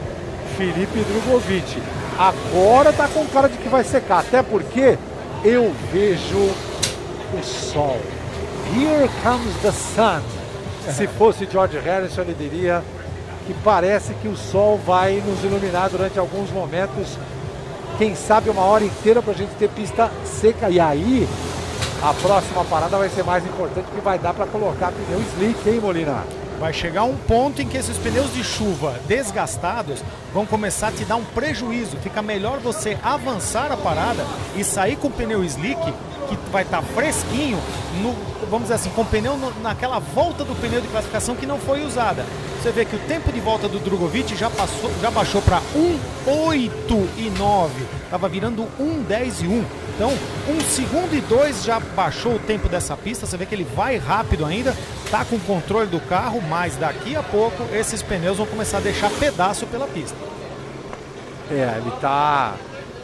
Felipe 0.57 1.01
Drogovic. 1.01 1.83
Agora 2.19 2.93
tá 2.93 3.07
com 3.09 3.27
cara 3.27 3.49
de 3.49 3.59
que 3.59 3.69
vai 3.69 3.85
secar, 3.85 4.21
até 4.21 4.43
porque 4.43 4.97
eu 5.45 5.73
vejo 5.93 6.39
o 6.39 7.43
sol. 7.43 8.01
Here 8.75 9.09
comes 9.23 9.55
the 9.63 9.71
sun. 9.71 10.23
Se 10.93 11.07
fosse 11.07 11.47
George 11.51 11.79
Harrison, 11.79 12.23
ele 12.23 12.35
diria 12.35 12.83
que 13.47 13.55
parece 13.63 14.15
que 14.15 14.29
o 14.29 14.37
sol 14.37 14.81
vai 14.85 15.23
nos 15.25 15.45
iluminar 15.45 15.91
durante 15.91 16.19
alguns 16.19 16.51
momentos 16.51 17.19
quem 17.99 18.15
sabe 18.15 18.51
uma 18.51 18.63
hora 18.63 18.85
inteira 18.85 19.23
para 19.23 19.33
a 19.33 19.37
gente 19.37 19.55
ter 19.57 19.69
pista 19.71 20.11
seca. 20.25 20.69
E 20.69 20.79
aí, 20.79 21.29
a 22.03 22.13
próxima 22.15 22.65
parada 22.65 22.97
vai 22.97 23.09
ser 23.09 23.25
mais 23.25 23.45
importante, 23.45 23.87
que 23.95 24.01
vai 24.01 24.19
dar 24.19 24.35
para 24.35 24.47
colocar 24.47 24.93
pneu 24.93 25.21
slick, 25.21 25.69
hein, 25.69 25.81
Molina? 25.81 26.25
Vai 26.59 26.73
chegar 26.73 27.05
um 27.05 27.17
ponto 27.17 27.61
em 27.61 27.69
que 27.69 27.77
esses 27.77 27.99
pneus 27.99 28.33
de 28.33 28.43
chuva 28.43 28.99
desgastados 29.07 30.03
vão 30.33 30.47
começar 30.47 30.89
a 30.89 30.93
te 30.93 31.05
dar 31.05 31.17
um 31.17 31.25
prejuízo. 31.25 31.99
Fica 31.99 32.23
melhor 32.23 32.61
você 32.61 32.97
avançar 33.03 33.71
a 33.71 33.77
parada 33.77 34.25
e 34.57 34.65
sair 34.65 34.97
com 34.97 35.09
o 35.09 35.11
pneu 35.11 35.45
slick, 35.45 35.81
que 36.29 36.37
vai 36.51 36.63
estar 36.63 36.81
tá 36.81 36.83
fresquinho, 36.83 37.59
no, 38.01 38.15
vamos 38.47 38.63
dizer 38.63 38.75
assim, 38.75 38.91
com 38.91 39.03
o 39.03 39.07
pneu 39.07 39.37
no, 39.37 39.53
naquela 39.61 39.99
volta 39.99 40.45
do 40.45 40.55
pneu 40.55 40.81
de 40.81 40.89
classificação 40.89 41.37
que 41.37 41.47
não 41.47 41.59
foi 41.59 41.85
usada. 41.85 42.25
Você 42.61 42.73
vê 42.73 42.85
que 42.85 42.97
o 42.97 43.01
tempo 43.01 43.31
de 43.31 43.41
volta 43.41 43.69
do 43.69 43.79
Drogovic 43.79 44.35
já, 44.35 44.49
passou, 44.51 44.91
já 45.01 45.11
baixou 45.11 45.43
para 45.43 45.61
1,8 45.75 47.07
e 47.19 47.31
9. 47.39 47.96
Estava 48.07 48.29
virando 48.29 48.63
1,10 48.81 49.43
e 49.43 49.47
1. 49.47 49.65
Então, 49.95 50.13
um 50.49 50.61
segundo 50.61 51.15
e 51.15 51.21
dois 51.21 51.63
já 51.63 51.79
baixou 51.79 52.37
o 52.37 52.39
tempo 52.39 52.69
dessa 52.69 52.97
pista. 52.97 53.27
Você 53.27 53.37
vê 53.37 53.45
que 53.45 53.55
ele 53.55 53.67
vai 53.77 53.99
rápido 53.99 54.45
ainda, 54.45 54.75
tá 55.11 55.25
com 55.25 55.37
o 55.37 55.41
controle 55.41 55.89
do 55.89 56.01
carro, 56.01 56.41
mas 56.49 56.77
daqui 56.77 57.15
a 57.17 57.23
pouco 57.23 57.63
esses 57.75 58.03
pneus 58.03 58.39
vão 58.39 58.47
começar 58.47 58.79
a 58.79 58.81
deixar 58.81 59.11
pedaço 59.11 59.67
pela 59.67 59.87
pista. 59.87 60.17
É, 61.51 61.79
ele 61.79 61.95
está 61.95 62.55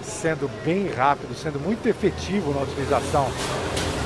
sendo 0.03 0.51
bem 0.65 0.89
rápido, 0.89 1.35
sendo 1.35 1.61
muito 1.61 1.87
efetivo 1.89 2.55
na 2.55 2.63
utilização 2.63 3.31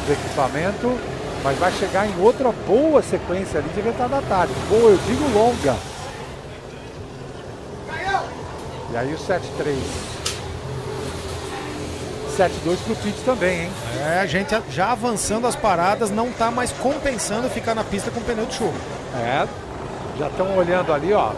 do 0.07 0.13
equipamento 0.13 0.99
mas 1.47 1.59
vai 1.59 1.71
chegar 1.71 2.09
em 2.09 2.21
outra 2.21 2.51
boa 2.51 3.01
sequência 3.01 3.61
ali 3.61 3.69
de 3.69 3.81
metade 3.81 4.11
da 4.11 4.21
tarde. 4.23 4.53
Boa, 4.69 4.91
eu 4.91 4.99
digo 5.07 5.29
longa. 5.33 5.77
E 8.91 8.97
aí 8.97 9.15
o 9.15 9.17
7-3. 9.17 10.16
7-2 12.37 12.77
pro 12.85 12.95
Pete 12.97 13.21
também, 13.25 13.63
hein? 13.63 13.71
É, 13.99 14.21
a 14.21 14.27
gente 14.27 14.55
já 14.71 14.93
avançando 14.93 15.47
as 15.47 15.57
paradas, 15.57 16.11
não 16.11 16.31
tá 16.31 16.51
mais 16.51 16.71
compensando 16.71 17.49
ficar 17.49 17.75
na 17.75 17.83
pista 17.83 18.11
com 18.11 18.21
pneu 18.21 18.45
de 18.45 18.55
chuva. 18.55 18.75
É, 19.15 19.47
já 20.19 20.29
estão 20.29 20.57
olhando 20.57 20.93
ali, 20.93 21.13
ó. 21.15 21.33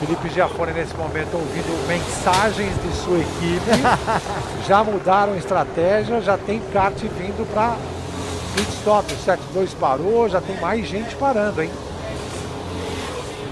Felipe 0.00 0.28
Giafone 0.28 0.72
nesse 0.72 0.94
momento 0.96 1.34
ouvindo 1.34 1.86
mensagens 1.86 2.72
de 2.82 2.96
sua 2.96 3.18
equipe. 3.18 3.70
já 4.66 4.82
mudaram 4.82 5.36
estratégia, 5.36 6.20
já 6.20 6.36
tem 6.36 6.60
kart 6.72 6.96
vindo 6.98 7.48
para 7.52 7.76
pit 8.56 8.68
stop. 8.70 9.12
O 9.12 9.16
7-2 9.16 9.76
parou, 9.78 10.28
já 10.28 10.40
tem 10.40 10.60
mais 10.60 10.88
gente 10.88 11.14
parando, 11.14 11.62
hein? 11.62 11.70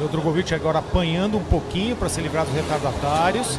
O 0.05 0.09
Drogovic 0.09 0.53
agora 0.53 0.81
apanhando 0.81 1.39
um 1.39 1.45
pouquinho 1.45 1.95
para 1.95 2.09
se 2.09 2.21
livrar 2.21 2.45
dos 2.45 2.55
retardatários. 2.55 3.59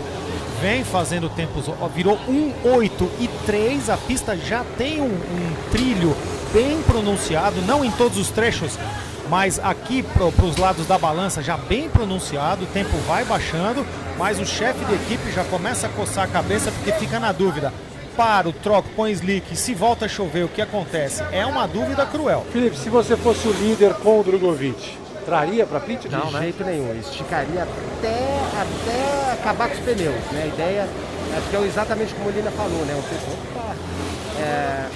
Vem 0.64 0.82
fazendo 0.86 1.28
tempos, 1.28 1.66
virou 1.94 2.18
1,8 2.20 3.10
e 3.20 3.28
3. 3.46 3.90
A 3.90 3.98
pista 3.98 4.38
já 4.38 4.64
tem 4.78 5.02
um, 5.02 5.08
um 5.08 5.70
trilho 5.70 6.16
bem 6.54 6.82
pronunciado, 6.84 7.62
não 7.64 7.84
em 7.84 7.92
todos 7.92 8.18
os 8.18 8.30
trechos, 8.30 8.80
mas 9.30 9.60
aqui 9.60 10.02
para 10.02 10.24
os 10.24 10.56
lados 10.56 10.88
da 10.88 10.98
balança 10.98 11.44
já 11.44 11.58
bem 11.58 11.90
pronunciado, 11.90 12.64
o 12.64 12.68
tempo 12.68 12.96
vai 13.06 13.26
baixando, 13.26 13.86
mas 14.18 14.40
o 14.40 14.46
chefe 14.46 14.86
de 14.86 14.94
equipe 14.94 15.34
já 15.34 15.44
começa 15.44 15.88
a 15.88 15.90
coçar 15.90 16.24
a 16.24 16.28
cabeça 16.28 16.72
porque 16.72 16.94
fica 16.94 17.20
na 17.20 17.34
dúvida. 17.34 17.74
Paro, 18.16 18.54
troco, 18.54 18.88
põe 18.96 19.12
slick, 19.12 19.58
se 19.58 19.74
volta 19.74 20.06
a 20.06 20.08
chover, 20.08 20.46
o 20.46 20.48
que 20.48 20.62
acontece? 20.62 21.26
É 21.34 21.46
uma 21.46 21.68
dúvida 21.68 22.06
cruel. 22.06 22.46
Felipe, 22.54 22.78
se 22.78 22.90
você 22.90 23.18
fosse 23.18 23.46
o 23.50 23.52
líder 23.52 23.96
com 23.96 24.22
o 24.22 24.24
Drogovic, 24.24 24.98
traria 25.26 25.66
para 25.66 25.80
pit? 25.80 26.08
De 26.08 26.16
Não, 26.16 26.32
né? 26.32 26.40
jeito 26.42 26.64
nenhum, 26.64 26.94
esticaria 27.00 27.64
até, 27.64 28.40
até 28.62 29.34
acabar 29.34 29.68
com 29.70 29.74
os 29.76 29.80
pneus. 29.82 30.16
Né? 30.32 30.44
A 30.44 30.48
ideia 30.48 30.82
é 30.82 31.40
porque 31.42 31.56
é 31.56 31.68
exatamente 31.68 32.14
como 32.14 32.30
o 32.30 32.32
Molina 32.32 32.52
falou, 32.52 32.86
né? 32.86 32.94
O 32.94 33.04
pessoal, 33.04 33.38
opa, 33.56 33.76
é, 34.40 34.44
é, 34.44 34.90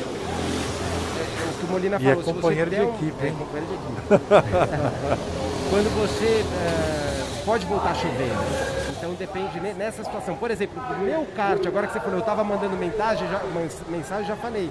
o 1.50 1.54
que 1.60 1.66
o 1.66 1.70
Molina 1.72 1.98
E 1.98 2.00
falou. 2.00 2.14
é 2.14 2.16
se 2.18 2.24
você 2.24 2.34
companheiro 2.34 2.70
de 2.70 2.82
um- 2.82 2.96
equipe, 2.96 3.26
é 3.26 3.28
hein? 3.28 3.36
companheiro 3.38 3.68
de 3.68 3.74
equipe. 3.74 5.28
Quando 5.70 5.90
você 6.00 6.46
é, 6.66 7.44
pode 7.46 7.66
voltar 7.66 7.92
a 7.92 7.96
chover. 7.96 8.28
né? 8.28 8.74
Então 8.98 9.14
depende 9.14 9.60
ne- 9.60 9.74
nessa 9.74 10.04
situação. 10.04 10.36
Por 10.36 10.50
exemplo, 10.50 10.82
o 10.82 11.00
meu 11.04 11.26
kart, 11.36 11.66
agora 11.66 11.88
que 11.88 11.94
você 11.94 12.00
falou, 12.00 12.16
eu 12.16 12.20
estava 12.20 12.44
mandando 12.44 12.76
mensagem, 12.78 13.28
já, 13.30 13.42
mens- 13.54 13.78
mensagem, 13.90 14.26
já 14.26 14.36
falei. 14.36 14.70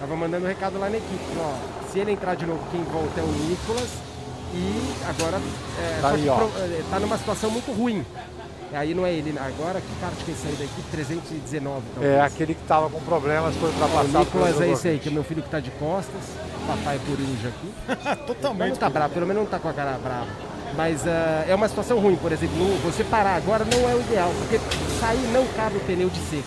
Tava 0.00 0.14
mandando 0.14 0.44
um 0.44 0.48
recado 0.48 0.78
lá 0.78 0.88
na 0.90 0.96
equipe. 0.98 1.24
Ó, 1.38 1.54
se 1.90 1.98
ele 1.98 2.12
entrar 2.12 2.34
de 2.36 2.46
novo, 2.46 2.60
quem 2.70 2.82
volta 2.84 3.20
é 3.20 3.22
o 3.22 3.26
Nicolas. 3.26 3.88
E 4.54 4.94
agora 5.08 5.40
é, 5.78 5.98
Tá 6.00 6.12
que 6.12 6.28
ó. 6.28 6.36
pro- 6.36 6.50
é, 6.62 6.82
tá 6.90 7.00
numa 7.00 7.18
situação 7.18 7.50
muito 7.50 7.72
ruim. 7.72 8.04
Aí 8.72 8.94
não 8.94 9.06
é 9.06 9.12
ele. 9.12 9.32
né? 9.32 9.40
Agora 9.40 9.80
que 9.80 9.86
kart 10.00 10.12
que 10.24 10.30
ele 10.30 10.38
saiu 10.42 10.56
da 10.56 10.64
equipe? 10.64 10.82
319. 10.90 11.82
talvez. 11.94 12.14
É 12.14 12.20
aquele 12.20 12.54
que 12.54 12.62
estava 12.62 12.90
com 12.90 13.00
problemas, 13.00 13.54
foi 13.56 13.68
ultrapassado 13.70 14.16
o 14.16 14.18
Nicolas 14.20 14.60
é 14.60 14.68
esse 14.70 14.88
aí, 14.88 14.98
que 14.98 15.08
é 15.08 15.12
meu 15.12 15.24
filho 15.24 15.42
que 15.42 15.48
tá 15.50 15.60
de 15.60 15.70
costas. 15.72 16.20
Papai 16.66 16.98
coruja 17.06 17.48
aqui. 17.48 17.72
Mas 18.04 18.18
Totalmente. 18.26 18.70
não 18.70 18.76
tá 18.76 18.90
bravo, 18.90 19.14
pelo 19.14 19.26
menos 19.26 19.42
não 19.44 19.50
tá 19.50 19.58
com 19.58 19.68
a 19.68 19.72
cara 19.72 19.98
brava. 20.02 20.26
Mas 20.76 21.06
ah, 21.06 21.44
é 21.48 21.54
uma 21.54 21.68
situação 21.68 21.98
ruim, 22.00 22.16
por 22.16 22.32
exemplo, 22.32 22.56
você 22.82 23.04
parar 23.04 23.36
agora 23.36 23.64
não 23.64 23.88
é 23.88 23.94
o 23.94 24.00
ideal, 24.00 24.30
porque 24.38 24.58
sair 25.00 25.26
não 25.32 25.46
cabe 25.56 25.76
o 25.76 25.80
pneu 25.80 26.08
de 26.10 26.18
seco, 26.28 26.42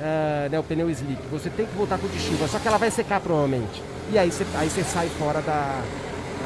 Ah, 0.00 0.48
né, 0.50 0.58
o 0.58 0.62
pneu 0.64 0.90
slick. 0.90 1.22
Você 1.30 1.48
tem 1.48 1.64
que 1.64 1.74
voltar 1.76 1.96
com 1.98 2.06
o 2.06 2.10
de 2.10 2.18
chuva, 2.18 2.48
só 2.48 2.58
que 2.58 2.66
ela 2.66 2.76
vai 2.76 2.90
secar 2.90 3.20
provavelmente. 3.20 3.82
E 4.12 4.18
aí 4.18 4.30
você, 4.32 4.44
aí 4.56 4.68
você 4.68 4.82
sai 4.82 5.08
fora 5.18 5.40
da, 5.40 5.80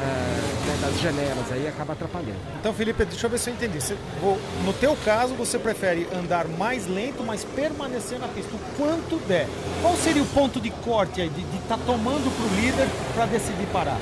ah, 0.01 0.65
né, 0.67 0.77
das 0.81 0.99
janelas, 1.01 1.51
aí 1.51 1.67
acaba 1.67 1.93
atrapalhando. 1.93 2.35
Então, 2.59 2.73
Felipe, 2.73 3.05
deixa 3.05 3.25
eu 3.25 3.29
ver 3.29 3.37
se 3.39 3.49
eu 3.49 3.53
entendi. 3.53 3.79
Você- 3.81 3.95
vou- 4.21 4.39
no 4.65 4.73
teu 4.73 4.97
caso, 5.05 5.33
você 5.35 5.59
prefere 5.59 6.07
andar 6.17 6.47
mais 6.47 6.87
lento, 6.87 7.23
mas 7.25 7.43
permanecer 7.43 8.19
na 8.19 8.27
pista 8.27 8.51
o 8.55 8.59
quanto 8.77 9.17
der. 9.27 9.47
Qual 9.81 9.95
seria 9.97 10.21
o 10.23 10.25
ponto 10.27 10.59
de 10.59 10.69
corte 10.69 11.21
aí, 11.21 11.29
de 11.29 11.41
estar 11.57 11.77
tomando 11.85 12.29
para 12.35 12.45
o 12.45 12.61
líder 12.61 12.87
para 13.15 13.25
decidir 13.27 13.67
parar? 13.71 13.97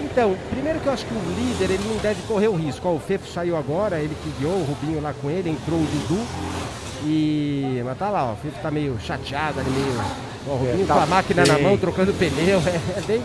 Então, 0.00 0.36
primeiro 0.50 0.80
que 0.80 0.86
eu 0.86 0.92
acho 0.92 1.04
que 1.04 1.12
o 1.14 1.22
líder 1.36 1.74
ele 1.74 1.88
não 1.88 1.96
deve 1.98 2.22
correr 2.22 2.48
o 2.48 2.56
risco. 2.56 2.88
Ó, 2.88 2.92
o 2.94 3.00
Fefo 3.00 3.28
saiu 3.30 3.56
agora, 3.56 3.98
ele 3.98 4.16
que 4.22 4.30
guiou, 4.38 4.52
o 4.54 4.64
Rubinho 4.64 5.00
lá 5.02 5.12
com 5.20 5.28
ele, 5.30 5.50
entrou 5.50 5.78
o 5.78 5.84
Dudu. 5.86 6.26
E. 7.04 7.82
Mas 7.84 7.98
tá 7.98 8.08
lá, 8.08 8.24
ó, 8.30 8.32
o 8.32 8.36
Fefo 8.36 8.56
tá 8.62 8.70
meio 8.70 8.98
chateado 9.00 9.60
ali, 9.60 9.70
meio. 9.70 10.00
Ó, 10.48 10.52
o 10.52 10.56
Rubinho 10.56 10.86
tá 10.86 10.94
com 10.94 11.00
a 11.00 11.06
máquina 11.06 11.44
na 11.44 11.58
mão, 11.58 11.76
trocando 11.76 12.14
pneu. 12.14 12.58
É, 12.66 12.80
é 12.98 13.02
bem. 13.06 13.22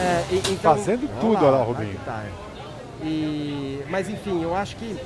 É, 0.00 0.24
e- 0.30 0.42
então, 0.52 0.76
Fazendo 0.76 1.04
Olha 1.10 1.20
tudo, 1.20 1.36
olha 1.36 1.50
lá 1.50 1.56
o 1.56 1.60
lá 1.60 1.64
Rubinho. 1.64 1.98
tá, 2.04 2.22
é. 2.24 3.04
E, 3.04 3.84
mas 3.90 4.08
enfim, 4.08 4.42
eu 4.42 4.54
acho 4.54 4.76
que 4.76 4.96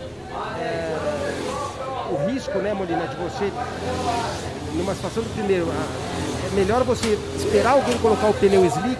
é, 0.59 0.97
o 2.11 2.31
risco, 2.31 2.59
né, 2.59 2.73
Molina, 2.73 3.07
de 3.07 3.17
você, 3.17 3.51
numa 4.75 4.95
situação 4.95 5.23
do 5.23 5.29
primeiro, 5.35 5.67
é 5.69 6.55
melhor 6.55 6.83
você 6.85 7.19
esperar 7.37 7.73
alguém 7.73 7.99
colocar 7.99 8.29
o 8.29 8.35
pneu 8.35 8.65
slick, 8.65 8.99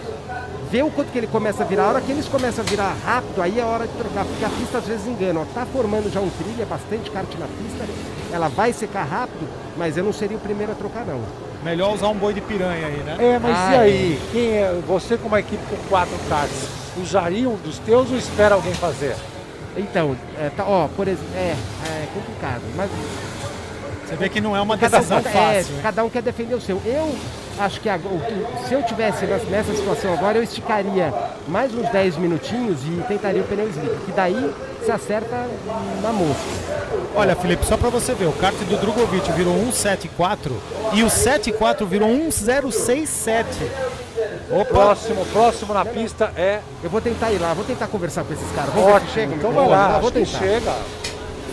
ver 0.69 0.83
o 0.83 0.91
quanto 0.91 1.11
que 1.11 1.17
ele 1.17 1.27
começa 1.27 1.63
a 1.63 1.65
virar. 1.65 1.85
A 1.85 1.89
hora 1.89 2.01
que 2.01 2.11
eles 2.11 2.27
começam 2.27 2.63
a 2.65 2.67
virar 2.67 2.95
rápido, 3.05 3.41
aí 3.41 3.59
é 3.59 3.63
a 3.63 3.65
hora 3.65 3.87
de 3.87 3.93
trocar, 3.93 4.25
porque 4.25 4.45
a 4.45 4.49
pista 4.49 4.77
às 4.77 4.85
vezes 4.85 5.07
engana. 5.07 5.41
Ó, 5.41 5.45
tá 5.53 5.65
formando 5.65 6.11
já 6.11 6.19
um 6.19 6.29
trilho, 6.29 6.61
é 6.61 6.65
bastante 6.65 7.09
kart 7.11 7.27
na 7.39 7.47
pista, 7.47 7.85
ela 8.33 8.47
vai 8.49 8.71
secar 8.73 9.03
rápido, 9.03 9.47
mas 9.77 9.97
eu 9.97 10.03
não 10.03 10.13
seria 10.13 10.37
o 10.37 10.39
primeiro 10.39 10.71
a 10.71 10.75
trocar, 10.75 11.05
não. 11.05 11.21
Melhor 11.63 11.93
usar 11.93 12.07
um 12.07 12.15
boi 12.15 12.33
de 12.33 12.41
piranha 12.41 12.87
aí, 12.87 12.97
né? 13.03 13.17
É, 13.19 13.39
mas 13.39 13.55
Ah, 13.55 13.75
e 13.75 13.79
aí? 13.79 14.21
Quem 14.31 14.49
é, 14.57 14.73
você 14.87 15.15
com 15.17 15.27
uma 15.27 15.39
equipe 15.39 15.61
com 15.69 15.77
quatro 15.89 16.15
karts, 16.27 16.67
usaria 16.97 17.47
um 17.47 17.55
dos 17.57 17.77
teus 17.79 18.09
ou 18.11 18.17
espera 18.17 18.55
alguém 18.55 18.73
fazer? 18.73 19.15
Então, 19.77 20.17
é, 20.39 20.49
tá, 20.49 20.65
ó, 20.65 20.87
por 20.87 21.07
exemplo, 21.07 21.27
é, 21.35 21.55
é 21.85 22.07
complicado, 22.13 22.61
mas 22.75 22.89
Você 24.07 24.15
vê 24.17 24.27
que 24.27 24.41
não 24.41 24.55
é 24.57 24.61
uma 24.61 24.75
decisão 24.75 25.21
cada- 25.21 25.29
fácil. 25.29 25.73
é, 25.73 25.75
né? 25.77 25.79
cada 25.83 26.03
um 26.03 26.09
quer 26.09 26.21
defender 26.21 26.55
o 26.55 26.59
seu. 26.61 26.81
Eu 26.83 27.15
acho 27.61 27.79
que 27.79 27.89
agora, 27.89 28.15
o 28.15 28.67
se 28.67 28.73
eu 28.73 28.83
tivesse 28.83 29.25
nessa- 29.25 29.73
situação 29.73 30.13
agora, 30.13 30.37
eu 30.37 30.43
esticaria 30.43 31.13
mais 31.47 31.73
uns 31.73 31.87
10 31.89 32.17
minutinhos 32.17 32.79
e 32.83 33.03
tentaria 33.07 33.41
o 33.41 33.45
pneu 33.45 33.69
slick, 33.69 33.95
que 34.05 34.11
daí 34.11 34.53
se 34.83 34.91
acerta 34.91 35.47
na 36.01 36.11
mosca. 36.11 36.41
Olha, 37.15 37.35
Felipe, 37.35 37.65
só 37.65 37.77
para 37.77 37.89
você 37.89 38.13
ver, 38.13 38.25
o 38.25 38.31
kart 38.33 38.55
do 38.55 38.77
Drogovic 38.77 39.31
virou 39.33 39.53
174 39.55 40.55
e 40.93 41.03
o 41.03 41.09
74 41.09 41.85
virou 41.85 42.09
1067. 42.09 43.47
Opa, 44.51 44.65
Próximo, 44.65 45.25
próximo 45.27 45.73
na 45.73 45.85
pista 45.85 46.31
é 46.35 46.59
Eu 46.83 46.89
vou 46.89 46.99
tentar 46.99 47.31
ir 47.31 47.37
lá, 47.39 47.53
vou 47.53 47.63
tentar 47.63 47.87
conversar 47.87 48.23
com 48.23 48.33
esses 48.33 48.51
caras. 48.53 48.73
Vamos 48.73 48.85
ver 48.85 48.91
se 48.91 48.95
ótimo. 48.97 49.13
chega. 49.13 49.35
Então 49.35 49.51
vai 49.51 49.67
lá, 49.67 49.99
vou 49.99 50.11
tentar. 50.11 50.39
chega. 50.39 50.73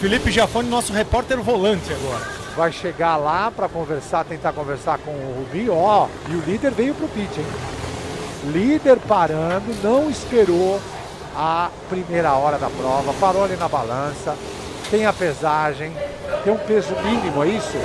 Felipe 0.00 0.30
Giafone, 0.30 0.68
nosso 0.68 0.92
repórter 0.92 1.38
volante 1.40 1.92
agora. 1.92 2.37
Vai 2.58 2.72
chegar 2.72 3.16
lá 3.16 3.52
para 3.52 3.68
conversar, 3.68 4.24
tentar 4.24 4.52
conversar 4.52 4.98
com 4.98 5.12
o 5.12 5.36
Rubinho. 5.38 5.72
Ó, 5.72 6.08
e 6.28 6.34
o 6.34 6.40
líder 6.40 6.72
veio 6.72 6.92
pro 6.92 7.06
pit, 7.06 7.38
hein? 7.38 7.46
Líder 8.46 8.98
parando, 9.06 9.72
não 9.80 10.10
esperou 10.10 10.80
a 11.36 11.70
primeira 11.88 12.32
hora 12.32 12.58
da 12.58 12.68
prova, 12.68 13.14
parou 13.20 13.44
ali 13.44 13.54
na 13.54 13.68
balança, 13.68 14.36
tem 14.90 15.06
a 15.06 15.12
pesagem, 15.12 15.92
tem 16.44 16.52
um 16.52 16.58
peso 16.58 16.94
mínimo, 17.02 17.44
é 17.44 17.48
isso? 17.48 17.76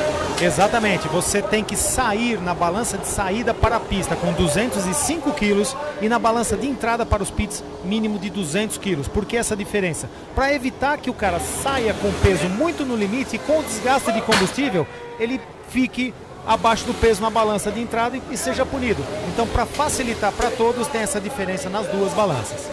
Exatamente, 0.42 1.08
você 1.08 1.42
tem 1.42 1.64
que 1.64 1.76
sair 1.76 2.40
na 2.42 2.54
balança 2.54 2.98
de 2.98 3.08
saída 3.08 3.54
para 3.54 3.78
a 3.78 3.80
pista 3.80 4.16
com 4.16 4.32
205 4.34 5.32
quilos 5.34 5.76
e 6.02 6.10
na 6.10 6.20
balança 6.20 6.56
de 6.56 6.68
entrada 6.68 7.06
para 7.06 7.24
os 7.24 7.32
pits 7.32 7.64
mínimo 7.84 8.18
de 8.20 8.30
200 8.30 8.78
quilos. 8.78 9.08
Por 9.08 9.26
que 9.26 9.38
essa 9.38 9.56
diferença? 9.56 10.10
Para 10.36 10.54
evitar 10.54 10.98
que 10.98 11.10
o 11.10 11.14
cara 11.14 11.40
saia 11.40 11.94
com 11.94 12.12
peso 12.22 12.48
muito 12.50 12.86
no 12.86 12.96
limite 12.96 13.36
e 13.36 13.40
com 13.40 13.60
o 13.60 13.64
desgaste 13.64 14.12
de 14.12 14.22
combustível, 14.22 14.88
ele 15.20 15.40
fique 15.70 16.14
abaixo 16.46 16.86
do 16.86 16.94
peso 16.94 17.22
na 17.22 17.30
balança 17.30 17.72
de 17.72 17.80
entrada 17.82 18.18
e, 18.18 18.22
e 18.32 18.38
seja 18.38 18.66
punido. 18.66 19.04
Então, 19.30 19.48
para 19.48 19.66
facilitar 19.66 20.32
para 20.34 20.52
todos, 20.52 20.88
tem 20.88 21.02
essa 21.02 21.20
diferença 21.20 21.70
nas 21.70 21.88
duas 21.88 22.12
balanças. 22.14 22.70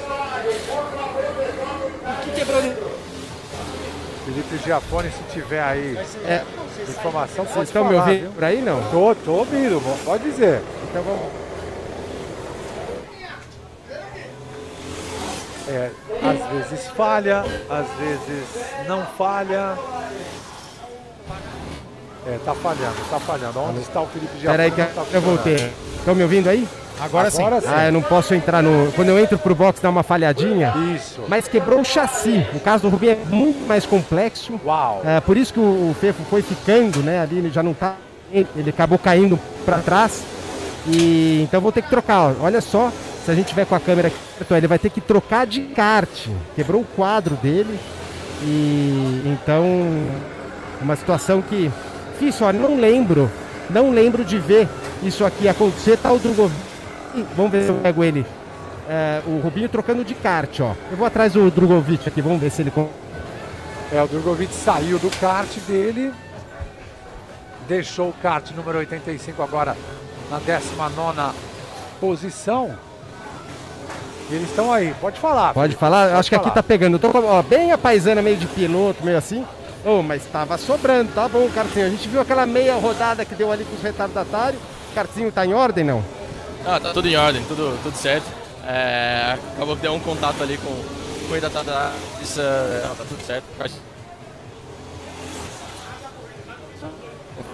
Felipe 4.31 4.59
Giafone, 4.65 5.11
se 5.11 5.23
tiver 5.33 5.61
aí 5.63 5.99
É, 6.25 6.43
informação, 6.89 7.45
vocês 7.45 7.55
pode 7.55 7.67
estão 7.69 7.85
me 7.85 7.95
falar, 7.95 8.07
ouvindo 8.07 8.23
viu? 8.23 8.31
por 8.33 8.45
aí, 8.45 8.63
não? 8.63 8.81
Tô, 8.91 9.15
tô 9.17 9.33
ouvindo, 9.33 10.05
pode 10.05 10.23
dizer. 10.25 10.63
Então 10.89 11.03
vamos. 11.03 11.41
É, 15.69 15.91
às 16.23 16.53
vezes 16.53 16.87
falha, 16.97 17.45
às 17.69 17.87
vezes 17.99 18.47
não 18.87 19.05
falha. 19.19 19.77
É, 22.27 22.39
tá 22.45 22.55
falhando, 22.55 22.97
tá 23.11 23.19
falhando. 23.21 23.61
Onde 23.61 23.81
está 23.81 24.01
o 24.01 24.07
Felipe 24.07 24.39
Giafone? 24.39 24.57
Peraí 24.57 24.71
que 24.71 24.95
tá 24.95 25.05
eu 25.13 25.21
voltei. 25.21 25.73
Estão 25.97 26.15
me 26.15 26.23
ouvindo 26.23 26.49
aí? 26.49 26.69
Agora, 27.01 27.31
sim. 27.31 27.43
Agora 27.43 27.61
sim. 27.61 27.69
Ah, 27.71 27.87
eu 27.87 27.93
não 27.93 28.03
posso 28.03 28.35
entrar 28.35 28.63
no. 28.63 28.93
Quando 28.93 29.09
eu 29.09 29.19
entro 29.19 29.39
pro 29.39 29.55
box 29.55 29.81
dá 29.81 29.89
uma 29.89 30.03
falhadinha. 30.03 30.73
Isso. 30.95 31.25
Mas 31.29 31.49
quebrou 31.49 31.81
o 31.81 31.85
chassi. 31.85 32.47
O 32.55 32.61
caso 32.61 32.83
do 32.83 32.89
Rubinho 32.89 33.13
é 33.13 33.19
muito 33.29 33.67
mais 33.67 33.87
complexo. 33.87 34.61
Uau. 34.65 35.03
É, 35.05 35.21
por 35.21 35.37
isso 35.37 35.53
que 35.53 35.61
o, 35.61 35.95
Fefo 36.01 36.23
foi 36.29 36.43
ficando, 36.43 37.03
né? 37.03 37.21
Ali 37.21 37.39
ele 37.39 37.51
já 37.51 37.63
não 37.63 37.75
tá. 37.75 37.97
Ele 38.33 38.71
acabou 38.71 38.99
caindo 38.99 39.39
para 39.65 39.79
trás. 39.79 40.23
E 40.87 41.43
então 41.43 41.61
vou 41.61 41.73
ter 41.73 41.83
que 41.83 41.91
trocar. 41.91 42.35
Olha 42.41 42.61
só, 42.61 42.93
se 43.25 43.31
a 43.31 43.35
gente 43.35 43.49
tiver 43.49 43.67
com 43.67 43.75
a 43.75 43.81
câmera 43.81 44.09
aqui, 44.09 44.55
ele 44.55 44.67
vai 44.67 44.79
ter 44.79 44.91
que 44.91 45.01
trocar 45.01 45.47
de 45.47 45.63
kart. 45.63 46.29
Quebrou 46.55 46.83
o 46.83 46.87
quadro 46.97 47.35
dele. 47.37 47.79
E 48.43 49.23
então 49.27 49.65
uma 50.81 50.97
situação 50.97 51.43
que 51.43 51.71
difícil, 52.13 52.47
ó, 52.47 52.53
não 52.53 52.79
lembro 52.79 53.31
Não 53.69 53.91
lembro 53.91 54.25
de 54.25 54.39
ver 54.39 54.69
isso 55.03 55.25
aqui 55.25 55.49
acontecer. 55.49 55.97
Tá 55.97 56.13
o 56.13 56.19
Drogovic. 56.19 56.70
Vamos 57.37 57.53
ver 57.53 57.63
se 57.65 57.69
eu 57.69 57.77
pego 57.77 58.05
ele. 58.05 58.27
É, 58.89 59.23
o 59.27 59.39
Rubinho 59.39 59.69
trocando 59.69 60.05
de 60.05 60.15
kart, 60.15 60.61
ó. 60.61 60.75
Eu 60.91 60.97
vou 60.97 61.07
atrás 61.07 61.33
do 61.33 61.51
Drogovic 61.51 62.09
aqui, 62.09 62.21
vamos 62.21 62.41
ver 62.41 62.51
se 62.51 62.63
ele. 62.63 62.73
É, 63.93 64.03
o 64.03 64.09
Drogovic 64.09 64.53
saiu 64.53 64.99
do 64.99 65.11
kart 65.21 65.49
dele, 65.67 66.13
deixou 67.69 68.09
o 68.09 68.13
kart 68.13 68.51
número 68.53 68.79
85 68.79 69.43
agora 69.43 69.77
na 70.31 70.39
19 70.39 71.37
posição. 72.01 72.71
E 74.31 74.35
eles 74.35 74.49
estão 74.49 74.73
aí, 74.73 74.95
pode 75.01 75.19
falar. 75.19 75.53
Pode 75.53 75.75
falar? 75.77 76.07
Pode 76.07 76.19
Acho 76.19 76.31
falar. 76.31 76.43
que 76.43 76.49
aqui 76.49 76.55
tá 76.55 76.63
pegando. 76.63 76.99
Tô, 76.99 77.11
ó, 77.13 77.43
bem 77.43 77.73
a 77.73 77.79
paisana 77.79 78.23
meio 78.23 78.37
de 78.37 78.47
piloto, 78.47 79.05
meio 79.05 79.19
assim. 79.19 79.45
Oh, 79.85 80.03
mas 80.03 80.25
tava 80.27 80.59
sobrando, 80.59 81.13
tá 81.13 81.29
bom, 81.29 81.49
Cartinho. 81.55 81.87
A 81.87 81.91
gente 81.91 82.09
viu 82.09 82.21
aquela 82.21 82.47
meia 82.47 82.75
rodada 82.75 83.25
que 83.25 83.35
deu 83.35 83.51
ali 83.51 83.65
com 83.65 83.75
os 83.75 83.83
retardatários. 83.83 84.61
Cartinho 84.95 85.33
tá 85.33 85.45
em 85.47 85.55
ordem, 85.55 85.85
não? 85.85 86.03
Ah, 86.67 86.79
tá 86.79 86.93
tudo 86.93 87.09
em 87.09 87.17
ordem, 87.17 87.43
tudo, 87.45 87.79
tudo 87.83 87.97
certo. 87.97 88.27
É, 88.67 89.37
acabou 89.57 89.77
que 89.77 89.83
deu 89.83 89.93
um 89.93 90.01
contato 90.01 90.43
ali 90.43 90.59
com, 90.59 90.67
com 90.67 91.31
o 91.31 91.35
retardatário. 91.35 91.97
Isso, 92.21 92.41
é, 92.41 92.83
tá 92.97 93.05
tudo 93.09 93.27
certo. 93.27 93.45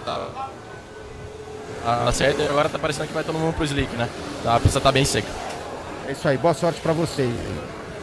Tá, 0.05 0.29
tá 1.83 2.11
certo, 2.11 2.41
agora 2.43 2.69
tá 2.69 2.79
parecendo 2.79 3.07
que 3.07 3.13
vai 3.13 3.23
todo 3.23 3.37
mundo 3.37 3.53
pro 3.53 3.63
slick, 3.63 3.93
né? 3.95 4.09
Tá, 4.43 4.55
a 4.55 4.59
pista 4.59 4.79
tá 4.79 4.91
bem 4.91 5.05
seca. 5.05 5.27
É 6.07 6.11
isso 6.11 6.27
aí, 6.27 6.37
boa 6.37 6.53
sorte 6.53 6.81
pra 6.81 6.93
vocês. 6.93 7.29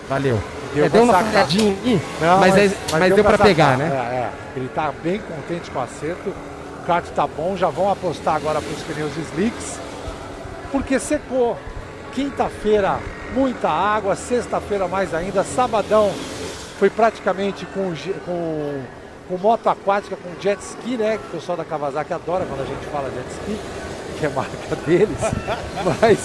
Valeu. 0.08 0.42
Deu, 0.74 0.84
é, 0.84 0.88
deu 0.88 1.02
uma 1.02 1.12
falhadinha 1.12 1.76
aí, 1.84 2.02
mas, 2.20 2.40
mas, 2.40 2.56
é, 2.56 2.76
mas, 2.90 3.00
mas, 3.00 3.14
deu, 3.14 3.24
para 3.24 3.38
pegar, 3.38 3.78
né? 3.78 3.86
É, 3.86 4.14
é. 4.16 4.32
Ele 4.56 4.68
tá 4.68 4.92
bem 5.02 5.20
contente 5.20 5.70
com 5.70 5.78
o 5.78 5.82
acerto. 5.82 6.30
O 6.30 6.86
kart 6.86 7.06
tá 7.14 7.26
bom, 7.26 7.56
já 7.56 7.68
vão 7.68 7.90
apostar 7.90 8.36
agora 8.36 8.60
para 8.60 8.70
os 8.70 8.82
pneus 8.82 9.16
slicks. 9.16 9.78
Porque 10.74 10.98
secou. 10.98 11.56
Quinta-feira, 12.12 12.98
muita 13.32 13.68
água. 13.68 14.16
Sexta-feira, 14.16 14.88
mais 14.88 15.14
ainda. 15.14 15.44
Sabadão 15.44 16.12
foi 16.80 16.90
praticamente 16.90 17.64
com, 17.66 17.94
com, 18.26 18.82
com 19.28 19.38
moto 19.38 19.68
aquática, 19.68 20.16
com 20.16 20.40
jet 20.40 20.60
ski, 20.60 20.96
né? 20.96 21.16
Que 21.16 21.28
o 21.28 21.38
pessoal 21.38 21.56
da 21.56 21.64
Kawasaki 21.64 22.12
adora 22.12 22.44
quando 22.44 22.62
a 22.62 22.64
gente 22.64 22.84
fala 22.86 23.08
jet 23.08 23.30
ski, 23.30 23.60
que 24.18 24.26
é 24.26 24.28
marca 24.30 24.74
deles. 24.84 25.18
Mas 26.00 26.18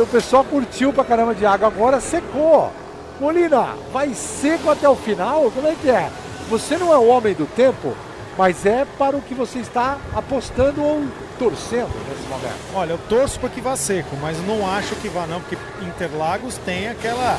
o 0.00 0.06
pessoal 0.06 0.44
curtiu 0.44 0.90
pra 0.90 1.04
caramba 1.04 1.34
de 1.34 1.44
água. 1.44 1.68
Agora 1.68 2.00
secou. 2.00 2.72
Molina, 3.20 3.76
vai 3.92 4.14
seco 4.14 4.70
até 4.70 4.88
o 4.88 4.96
final? 4.96 5.50
Como 5.50 5.68
é 5.68 5.74
que 5.74 5.90
é? 5.90 6.10
Você 6.48 6.78
não 6.78 6.90
é 6.90 6.96
o 6.96 7.06
homem 7.06 7.34
do 7.34 7.44
tempo, 7.44 7.94
mas 8.38 8.64
é 8.64 8.86
para 8.98 9.14
o 9.14 9.20
que 9.20 9.34
você 9.34 9.58
está 9.58 9.98
apostando 10.14 10.82
ou 10.82 11.04
torcendo 11.44 11.92
nesse 12.08 12.28
momento. 12.28 12.58
Olha, 12.74 12.92
eu 12.92 12.98
torço 13.08 13.38
para 13.38 13.48
que 13.48 13.60
vá 13.60 13.76
seco, 13.76 14.16
mas 14.20 14.38
não 14.46 14.66
acho 14.68 14.94
que 14.96 15.08
vá 15.08 15.26
não, 15.26 15.40
porque 15.40 15.56
Interlagos 15.82 16.56
tem 16.58 16.88
aquela, 16.88 17.38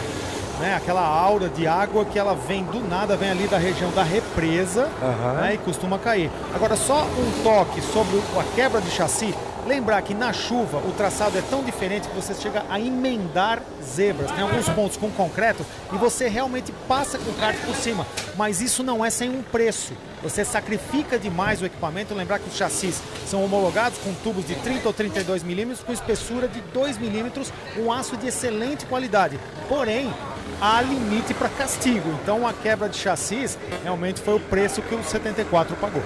né, 0.60 0.76
aquela 0.76 1.02
aura 1.02 1.50
de 1.50 1.66
água 1.66 2.06
que 2.06 2.20
ela 2.20 2.36
vem 2.36 2.64
do 2.64 2.80
nada, 2.88 3.18
vem 3.18 3.32
ali 3.32 3.48
da 3.48 3.58
região 3.58 3.92
da 3.92 4.04
represa 4.04 4.90
uhum. 5.02 5.34
né, 5.42 5.56
e 5.56 5.58
costuma 5.58 5.98
cair. 5.98 6.30
Agora, 6.54 6.76
só 6.76 7.04
um 7.04 7.44
toque 7.44 7.82
sobre 7.82 8.22
a 8.40 8.56
quebra 8.56 8.80
de 8.80 8.92
chassi. 8.92 9.34
Lembrar 9.66 10.04
que 10.04 10.14
na 10.14 10.32
chuva 10.32 10.78
o 10.78 10.92
traçado 10.92 11.36
é 11.38 11.42
tão 11.42 11.64
diferente 11.64 12.08
que 12.08 12.16
você 12.16 12.36
chega 12.36 12.64
a 12.70 12.80
emendar 12.80 13.64
zebras. 13.84 14.30
Tem 14.30 14.44
alguns 14.44 14.70
pontos 14.70 14.96
com 14.96 15.10
concreto 15.10 15.66
e 15.92 15.98
você 15.98 16.28
realmente 16.28 16.72
passa 16.88 17.18
com 17.18 17.32
o 17.32 17.34
kart 17.34 17.58
por 17.66 17.76
cima. 17.76 18.06
Mas 18.38 18.62
isso 18.62 18.84
não 18.84 19.04
é 19.04 19.10
sem 19.10 19.28
um 19.28 19.42
preço. 19.42 19.94
Você 20.22 20.46
sacrifica 20.46 21.18
demais 21.18 21.64
o 21.64 21.66
equipamento. 21.66 22.14
Lembrar 22.14 22.38
que 22.38 22.48
os 22.48 22.56
chassis 22.56 23.02
são 23.26 23.44
homologados 23.44 23.98
com 23.98 24.14
tubos 24.24 24.46
de 24.46 24.54
30 24.54 24.88
ou 24.88 24.94
32 24.94 25.42
milímetros 25.42 25.84
com 25.84 25.92
espessura 25.92 26.48
de 26.48 26.62
2 26.62 27.00
milímetros, 27.00 27.52
um 27.76 27.92
aço 27.92 28.16
de 28.18 28.28
excelente 28.28 28.86
qualidade. 28.86 29.40
Porém, 29.68 30.14
há 30.62 30.80
limite 30.82 31.34
para 31.34 31.50
castigo. 31.50 32.10
Então 32.22 32.48
a 32.48 32.54
quebra 32.54 32.88
de 32.88 32.98
chassis 32.98 33.58
realmente 33.82 34.22
foi 34.22 34.36
o 34.36 34.40
preço 34.40 34.84
que 34.84 34.94
o 34.94 35.04
74 35.04 35.76
pagou. 35.78 36.04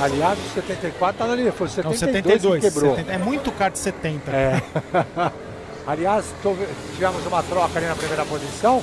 Aliás, 0.00 0.38
o 0.38 0.54
74 0.54 1.18
tá 1.18 1.26
na 1.26 1.34
linha, 1.34 1.52
foi 1.52 1.66
o 1.66 1.70
72, 1.70 2.00
Não, 2.00 2.12
72 2.12 2.64
que 2.64 2.70
quebrou. 2.70 2.96
70, 2.96 3.12
é 3.12 3.18
muito 3.18 3.50
de 3.50 3.78
70. 3.78 4.30
É. 4.30 4.62
Aliás, 5.86 6.24
tivemos 6.94 7.26
uma 7.26 7.42
troca 7.42 7.78
ali 7.78 7.86
na 7.86 7.94
primeira 7.94 8.24
posição. 8.24 8.82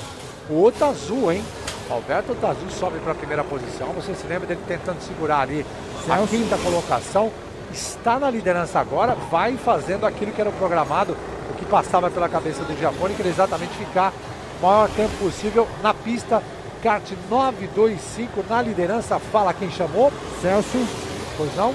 O 0.50 0.64
Otazu, 0.64 1.32
hein? 1.32 1.44
Alberto 1.90 2.34
Otazu 2.34 2.70
sobe 2.70 3.00
para 3.00 3.14
a 3.14 3.16
primeira 3.16 3.44
posição. 3.44 3.88
Você 3.94 4.14
se 4.14 4.28
lembra 4.28 4.48
dele 4.48 4.60
tentando 4.68 5.02
segurar 5.02 5.42
ali 5.42 5.66
Celso. 6.06 6.24
a 6.24 6.28
quinta 6.28 6.58
colocação. 6.58 7.32
Está 7.72 8.20
na 8.20 8.30
liderança 8.30 8.80
agora, 8.80 9.16
vai 9.30 9.58
fazendo 9.58 10.06
aquilo 10.06 10.32
que 10.32 10.40
era 10.40 10.52
programado, 10.52 11.18
o 11.52 11.54
que 11.56 11.66
passava 11.66 12.10
pela 12.10 12.30
cabeça 12.30 12.64
do 12.64 12.78
Giafone, 12.78 13.14
que 13.14 13.22
era 13.22 13.30
exatamente 13.30 13.74
ficar 13.74 14.14
o 14.62 14.66
maior 14.66 14.90
tempo 14.90 15.16
possível 15.18 15.68
na 15.82 15.94
pista. 15.94 16.42
Kart 16.82 17.12
925 17.30 18.46
na 18.48 18.62
liderança. 18.62 19.20
Fala 19.20 19.54
quem 19.54 19.70
chamou. 19.72 20.12
Celso. 20.42 21.07
Pois 21.38 21.56
não? 21.56 21.74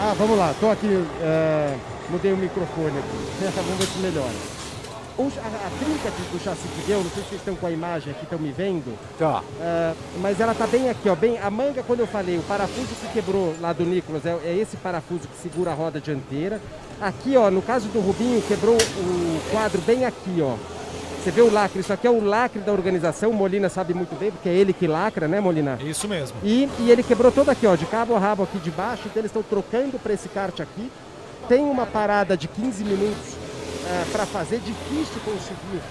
Ah, 0.00 0.12
vamos 0.18 0.36
lá, 0.36 0.50
estou 0.50 0.70
aqui, 0.72 0.88
é, 1.22 1.76
mudei 2.10 2.32
o 2.32 2.36
microfone 2.36 2.98
aqui, 2.98 3.52
vamos 3.54 3.78
ver 3.78 3.86
se 3.86 3.98
melhora. 4.00 4.58
A, 5.18 5.22
a 5.22 5.70
trinca 5.78 6.10
do 6.32 6.42
chassi 6.42 6.68
que 6.68 6.86
deu, 6.86 7.02
não 7.02 7.10
sei 7.10 7.22
se 7.22 7.28
vocês 7.28 7.40
estão 7.40 7.54
com 7.56 7.66
a 7.66 7.70
imagem 7.70 8.12
aqui, 8.12 8.24
estão 8.24 8.38
me 8.38 8.52
vendo. 8.52 8.96
Tá. 9.18 9.42
É, 9.60 9.94
mas 10.20 10.40
ela 10.40 10.54
tá 10.54 10.66
bem 10.66 10.88
aqui, 10.90 11.08
ó, 11.08 11.14
bem, 11.14 11.38
a 11.38 11.50
manga, 11.50 11.82
quando 11.84 12.00
eu 12.00 12.06
falei, 12.08 12.38
o 12.38 12.42
parafuso 12.42 12.88
que 13.00 13.08
quebrou 13.12 13.54
lá 13.60 13.72
do 13.72 13.84
Nicolas, 13.84 14.26
é, 14.26 14.36
é 14.44 14.56
esse 14.56 14.76
parafuso 14.76 15.28
que 15.28 15.42
segura 15.42 15.72
a 15.72 15.74
roda 15.74 16.00
dianteira. 16.00 16.60
Aqui, 17.00 17.36
ó, 17.36 17.50
no 17.50 17.62
caso 17.62 17.88
do 17.88 18.00
Rubinho, 18.00 18.42
quebrou 18.42 18.76
o 18.76 19.50
quadro 19.52 19.80
bem 19.82 20.04
aqui, 20.04 20.40
ó. 20.40 20.56
Você 21.22 21.30
vê 21.32 21.40
o 21.42 21.52
lacre, 21.52 21.80
isso 21.80 21.92
aqui 21.92 22.06
é 22.06 22.10
o 22.10 22.24
lacre 22.24 22.60
da 22.60 22.72
organização, 22.72 23.30
o 23.30 23.34
Molina 23.34 23.68
sabe 23.68 23.92
muito 23.92 24.18
bem, 24.18 24.30
porque 24.30 24.48
é 24.48 24.54
ele 24.54 24.72
que 24.72 24.86
lacra, 24.86 25.26
né, 25.26 25.40
Molina? 25.40 25.76
Isso 25.82 26.06
mesmo. 26.06 26.36
E, 26.42 26.68
e 26.78 26.90
ele 26.90 27.02
quebrou 27.02 27.32
todo 27.32 27.50
aqui, 27.50 27.66
ó, 27.66 27.74
de 27.74 27.86
cabo 27.86 28.14
a 28.14 28.18
rabo 28.18 28.44
aqui 28.44 28.58
de 28.58 28.70
baixo, 28.70 29.02
então 29.06 29.20
eles 29.20 29.30
estão 29.30 29.42
trocando 29.42 29.98
para 29.98 30.12
esse 30.12 30.28
kart 30.28 30.58
aqui. 30.60 30.90
Tem 31.48 31.64
uma 31.64 31.84
parada 31.84 32.36
de 32.36 32.46
15 32.46 32.84
minutos 32.84 33.34
é, 33.86 34.04
para 34.12 34.26
fazer, 34.26 34.60
difícil 34.60 35.20
conseguir 35.24 35.82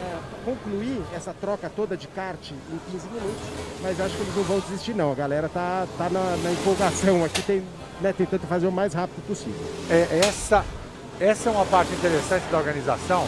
é, 0.00 0.16
concluir 0.44 1.02
essa 1.14 1.34
troca 1.38 1.70
toda 1.74 1.96
de 1.96 2.06
kart 2.06 2.50
em 2.50 2.92
15 2.92 3.08
minutos, 3.08 3.42
mas 3.82 4.00
acho 4.00 4.14
que 4.14 4.22
eles 4.22 4.36
não 4.36 4.44
vão 4.44 4.60
desistir 4.60 4.94
não, 4.94 5.10
a 5.10 5.14
galera 5.14 5.48
tá, 5.48 5.86
tá 5.98 6.08
na, 6.08 6.36
na 6.36 6.52
empolgação 6.52 7.24
aqui, 7.24 7.42
tem, 7.42 7.62
né, 8.00 8.14
tentando 8.16 8.46
fazer 8.46 8.66
o 8.66 8.72
mais 8.72 8.94
rápido 8.94 9.26
possível. 9.26 9.60
É, 9.90 10.20
essa, 10.24 10.64
essa 11.18 11.48
é 11.48 11.52
uma 11.52 11.66
parte 11.66 11.92
interessante 11.92 12.44
da 12.50 12.58
organização, 12.58 13.26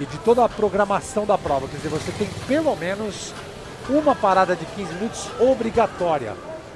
e 0.00 0.06
de 0.06 0.18
toda 0.18 0.44
a 0.44 0.48
programação 0.48 1.26
da 1.26 1.36
prova. 1.36 1.68
Quer 1.68 1.76
dizer, 1.76 1.88
você 1.88 2.12
tem 2.12 2.28
pelo 2.46 2.74
menos 2.76 3.32
uma 3.88 4.14
parada 4.14 4.54
de 4.54 4.64
15 4.64 4.94
minutos 4.94 5.28
obrigatória. 5.40 6.34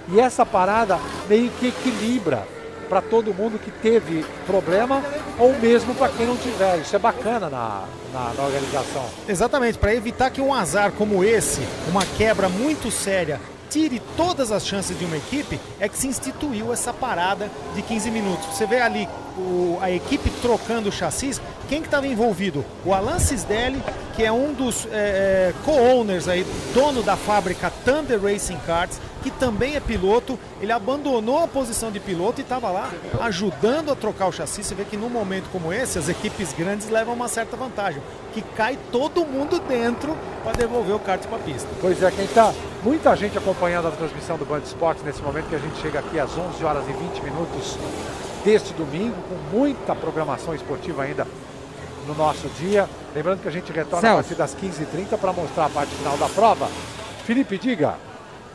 E 0.09 0.19
essa 0.19 0.45
parada 0.45 0.99
meio 1.29 1.51
que 1.61 1.69
equilibra 1.69 2.47
para 2.89 3.01
todo 3.01 3.33
mundo 3.33 3.59
que 3.59 3.71
teve 3.71 4.25
problema 4.47 5.03
ou 5.39 5.55
mesmo 5.59 5.95
para 5.95 6.11
quem 6.11 6.27
não 6.27 6.37
tiver. 6.37 6.79
Isso 6.79 6.95
é 6.95 6.99
bacana 6.99 7.49
na, 7.49 7.85
na, 8.13 8.35
na 8.35 8.43
organização. 8.43 9.05
Exatamente, 9.27 9.79
para 9.79 9.95
evitar 9.95 10.31
que 10.31 10.41
um 10.41 10.53
azar 10.53 10.93
como 10.93 11.25
esse, 11.25 11.61
uma 11.89 12.05
quebra 12.05 12.49
muito 12.51 12.91
séria, 12.91 13.41
tire 13.71 14.03
todas 14.15 14.53
as 14.53 14.67
chances 14.67 14.99
de 14.99 15.07
uma 15.07 15.17
equipe, 15.17 15.59
é 15.81 15.89
que 15.89 15.97
se 15.97 16.07
instituiu 16.07 16.71
essa 16.71 16.93
parada 16.93 17.51
de 17.75 17.81
15 17.81 18.11
minutos. 18.11 18.47
Você 18.55 18.67
vê 18.67 18.83
ali 18.83 19.09
o, 19.39 19.79
a 19.81 19.91
equipe 19.91 20.29
trocando 20.43 20.91
o 20.91 20.93
chassis, 20.93 21.41
quem 21.73 21.81
que 21.81 21.89
estava 21.89 22.07
envolvido? 22.07 22.63
O 22.85 22.93
Alan 22.93 23.19
Cisdelli, 23.19 23.83
que 24.15 24.23
é 24.23 24.31
um 24.31 24.53
dos 24.53 24.87
é, 24.93 25.55
co-owners 25.65 26.29
aí, 26.29 26.45
dono 26.75 27.03
da 27.03 27.17
fábrica 27.17 27.73
Thunder 27.83 28.21
Racing 28.21 28.59
Karts, 28.67 29.01
que 29.23 29.31
também 29.31 29.75
é 29.75 29.81
piloto, 29.81 30.39
ele 30.61 30.71
abandonou 30.71 31.43
a 31.43 31.49
posição 31.49 31.91
de 31.91 31.99
piloto 31.99 32.43
e 32.43 32.43
estava 32.43 32.71
lá 32.71 32.91
ajudando 33.23 33.91
a 33.91 33.97
trocar 33.97 34.27
o 34.27 34.33
chassi. 34.33 34.63
Você 34.63 34.75
vê 34.75 34.85
que 34.85 34.99
num 34.99 35.09
momento 35.09 35.49
como 35.51 35.73
esse, 35.73 35.99
as 35.99 36.11
equipes 36.11 36.53
grandes 36.53 36.91
levam 36.91 37.15
uma 37.15 37.27
certa 37.27 37.57
vantagem, 37.57 38.03
que 38.35 38.43
cai 38.43 38.79
todo 38.91 39.25
mundo 39.25 39.59
dentro 39.67 40.15
para 40.43 40.53
devolver 40.53 40.95
o 40.95 40.99
kart 40.99 41.25
para 41.27 41.39
a 41.39 41.41
pista. 41.41 41.71
Pois 41.81 42.03
é, 42.03 42.11
quem 42.11 42.27
está 42.27 42.53
muita 42.83 43.17
gente 43.17 43.39
acompanhando 43.39 43.89
a 43.89 43.93
transmissão 43.93 44.37
do 44.37 44.45
Band 44.45 44.61
Esportes 44.61 45.03
nesse 45.03 45.23
momento 45.23 45.49
que 45.49 45.57
a 45.57 45.59
gente 45.59 45.81
chega 45.81 46.01
aqui 46.01 46.21
às 46.21 46.37
11 46.37 46.63
horas 46.63 46.85
e 46.87 46.93
20 46.93 47.23
minutos 47.23 47.79
deste 48.45 48.75
domingo, 48.75 49.17
com 49.27 49.57
muita 49.57 49.95
programação 49.95 50.55
esportiva 50.55 51.05
ainda 51.05 51.27
no 52.07 52.15
nosso 52.15 52.49
dia. 52.59 52.89
Lembrando 53.15 53.41
que 53.43 53.49
a 53.49 53.53
gente 53.53 53.71
retorna 53.73 54.01
Celso. 54.01 54.13
a 54.13 54.23
partir 54.23 54.35
das 54.35 54.57
15h30 54.57 55.19
para 55.19 55.33
mostrar 55.33 55.67
a 55.67 55.71
parte 55.71 55.95
final 55.95 56.17
da 56.17 56.29
prova. 56.29 56.69
Felipe, 57.25 57.59
diga. 57.59 57.95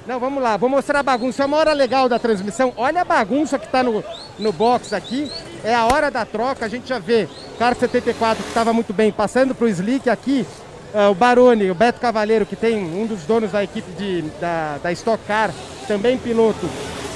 Não, 0.07 0.21
vamos 0.21 0.41
lá, 0.41 0.55
vou 0.55 0.69
mostrar 0.69 0.99
a 0.99 1.03
bagunça. 1.03 1.43
É 1.43 1.45
uma 1.45 1.57
hora 1.57 1.73
legal 1.73 2.07
da 2.07 2.17
transmissão. 2.17 2.73
Olha 2.77 3.01
a 3.01 3.05
bagunça 3.05 3.59
que 3.59 3.65
está 3.65 3.83
no, 3.83 4.03
no 4.39 4.53
box 4.53 4.93
aqui. 4.93 5.29
É 5.63 5.75
a 5.75 5.85
hora 5.85 6.09
da 6.09 6.25
troca, 6.25 6.65
a 6.65 6.69
gente 6.69 6.87
já 6.87 6.97
vê. 6.97 7.27
Cara 7.59 7.75
74 7.75 8.41
que 8.41 8.49
estava 8.49 8.71
muito 8.71 8.93
bem, 8.93 9.11
passando 9.11 9.53
para 9.53 9.65
o 9.65 9.69
Slick 9.69 10.09
aqui. 10.09 10.47
Uh, 10.93 11.11
o 11.11 11.13
Baroni, 11.13 11.69
o 11.69 11.75
Beto 11.75 11.99
Cavaleiro, 11.99 12.45
que 12.45 12.55
tem 12.55 12.77
um 12.77 13.05
dos 13.05 13.23
donos 13.23 13.51
da 13.51 13.61
equipe 13.61 13.91
de, 13.91 14.21
da, 14.39 14.77
da 14.81 14.91
Stock 14.93 15.21
Car, 15.27 15.53
também 15.85 16.17
piloto, 16.17 16.69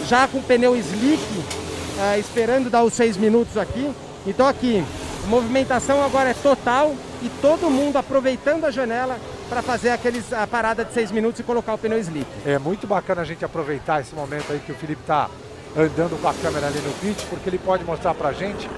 já 0.07 0.27
com 0.27 0.41
pneu 0.41 0.75
slick, 0.75 1.21
uh, 1.21 2.19
esperando 2.19 2.69
dar 2.69 2.83
os 2.83 2.93
seis 2.93 3.15
minutos 3.15 3.57
aqui. 3.57 3.89
Então 4.27 4.45
aqui, 4.45 4.83
a 5.23 5.27
movimentação 5.27 6.03
agora 6.03 6.29
é 6.29 6.33
total 6.33 6.95
e 7.21 7.29
todo 7.41 7.69
mundo 7.69 7.97
aproveitando 7.97 8.65
a 8.65 8.71
janela 8.71 9.17
para 9.49 9.61
fazer 9.61 9.89
aqueles, 9.89 10.31
a 10.33 10.47
parada 10.47 10.83
de 10.83 10.93
seis 10.93 11.11
minutos 11.11 11.39
e 11.39 11.43
colocar 11.43 11.73
o 11.73 11.77
pneu 11.77 11.99
slick. 11.99 12.25
É 12.45 12.57
muito 12.57 12.87
bacana 12.87 13.21
a 13.21 13.25
gente 13.25 13.43
aproveitar 13.43 14.01
esse 14.01 14.15
momento 14.15 14.51
aí 14.51 14.59
que 14.59 14.71
o 14.71 14.75
Felipe 14.75 15.01
está 15.01 15.29
andando 15.75 16.19
com 16.21 16.27
a 16.27 16.33
câmera 16.33 16.67
ali 16.67 16.79
no 16.79 16.91
pit, 16.93 17.25
porque 17.27 17.49
ele 17.49 17.59
pode 17.59 17.83
mostrar 17.83 18.13
para 18.13 18.29
a 18.29 18.33
gente 18.33 18.69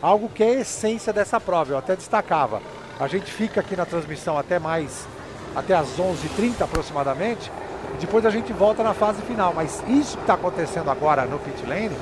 algo 0.00 0.28
que 0.28 0.42
é 0.42 0.48
a 0.48 0.60
essência 0.60 1.12
dessa 1.12 1.40
prova. 1.40 1.72
Eu 1.72 1.78
até 1.78 1.94
destacava. 1.94 2.60
A 2.98 3.06
gente 3.06 3.30
fica 3.30 3.60
aqui 3.60 3.76
na 3.76 3.86
transmissão 3.86 4.36
até 4.36 4.58
mais, 4.58 5.06
até 5.54 5.74
as 5.74 5.88
11h30 5.98 6.62
aproximadamente, 6.62 7.50
e 7.94 8.00
depois 8.00 8.26
a 8.26 8.30
gente 8.30 8.52
volta 8.52 8.82
na 8.82 8.94
fase 8.94 9.22
final. 9.22 9.52
Mas 9.54 9.82
isso 9.88 10.16
que 10.16 10.22
está 10.22 10.34
acontecendo 10.34 10.90
agora 10.90 11.24
no 11.24 11.38
pit 11.38 11.64
lane 11.66 11.96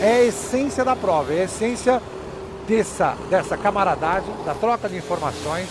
é 0.00 0.12
a 0.12 0.24
essência 0.24 0.84
da 0.84 0.94
prova, 0.94 1.32
é 1.32 1.40
a 1.40 1.44
essência 1.44 2.00
dessa, 2.68 3.16
dessa 3.30 3.56
camaradagem, 3.56 4.32
da 4.44 4.54
troca 4.54 4.88
de 4.88 4.96
informações, 4.96 5.68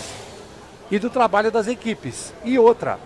e 0.90 0.98
do 0.98 1.08
trabalho 1.08 1.50
das 1.50 1.68
equipes. 1.68 2.32
E 2.44 2.58
outra, 2.58 2.98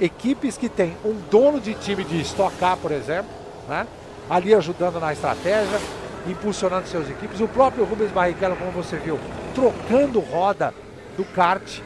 equipes 0.00 0.56
que 0.56 0.68
têm 0.68 0.96
um 1.04 1.14
dono 1.30 1.60
de 1.60 1.74
time 1.74 2.04
de 2.04 2.20
Stock 2.22 2.56
Car, 2.56 2.76
por 2.76 2.90
exemplo, 2.90 3.30
né? 3.68 3.86
ali 4.30 4.54
ajudando 4.54 4.98
na 4.98 5.12
estratégia, 5.12 5.78
impulsionando 6.26 6.88
suas 6.88 7.10
equipes. 7.10 7.40
O 7.40 7.48
próprio 7.48 7.84
Rubens 7.84 8.10
Barrichello, 8.10 8.56
como 8.56 8.70
você 8.70 8.96
viu, 8.96 9.18
trocando 9.54 10.20
roda 10.20 10.72
do 11.16 11.24
kart 11.24 11.80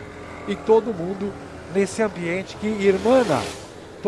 e 0.46 0.54
todo 0.54 0.94
mundo 0.94 1.32
nesse 1.74 2.02
ambiente 2.02 2.56
que 2.56 2.66
irmana 2.66 3.40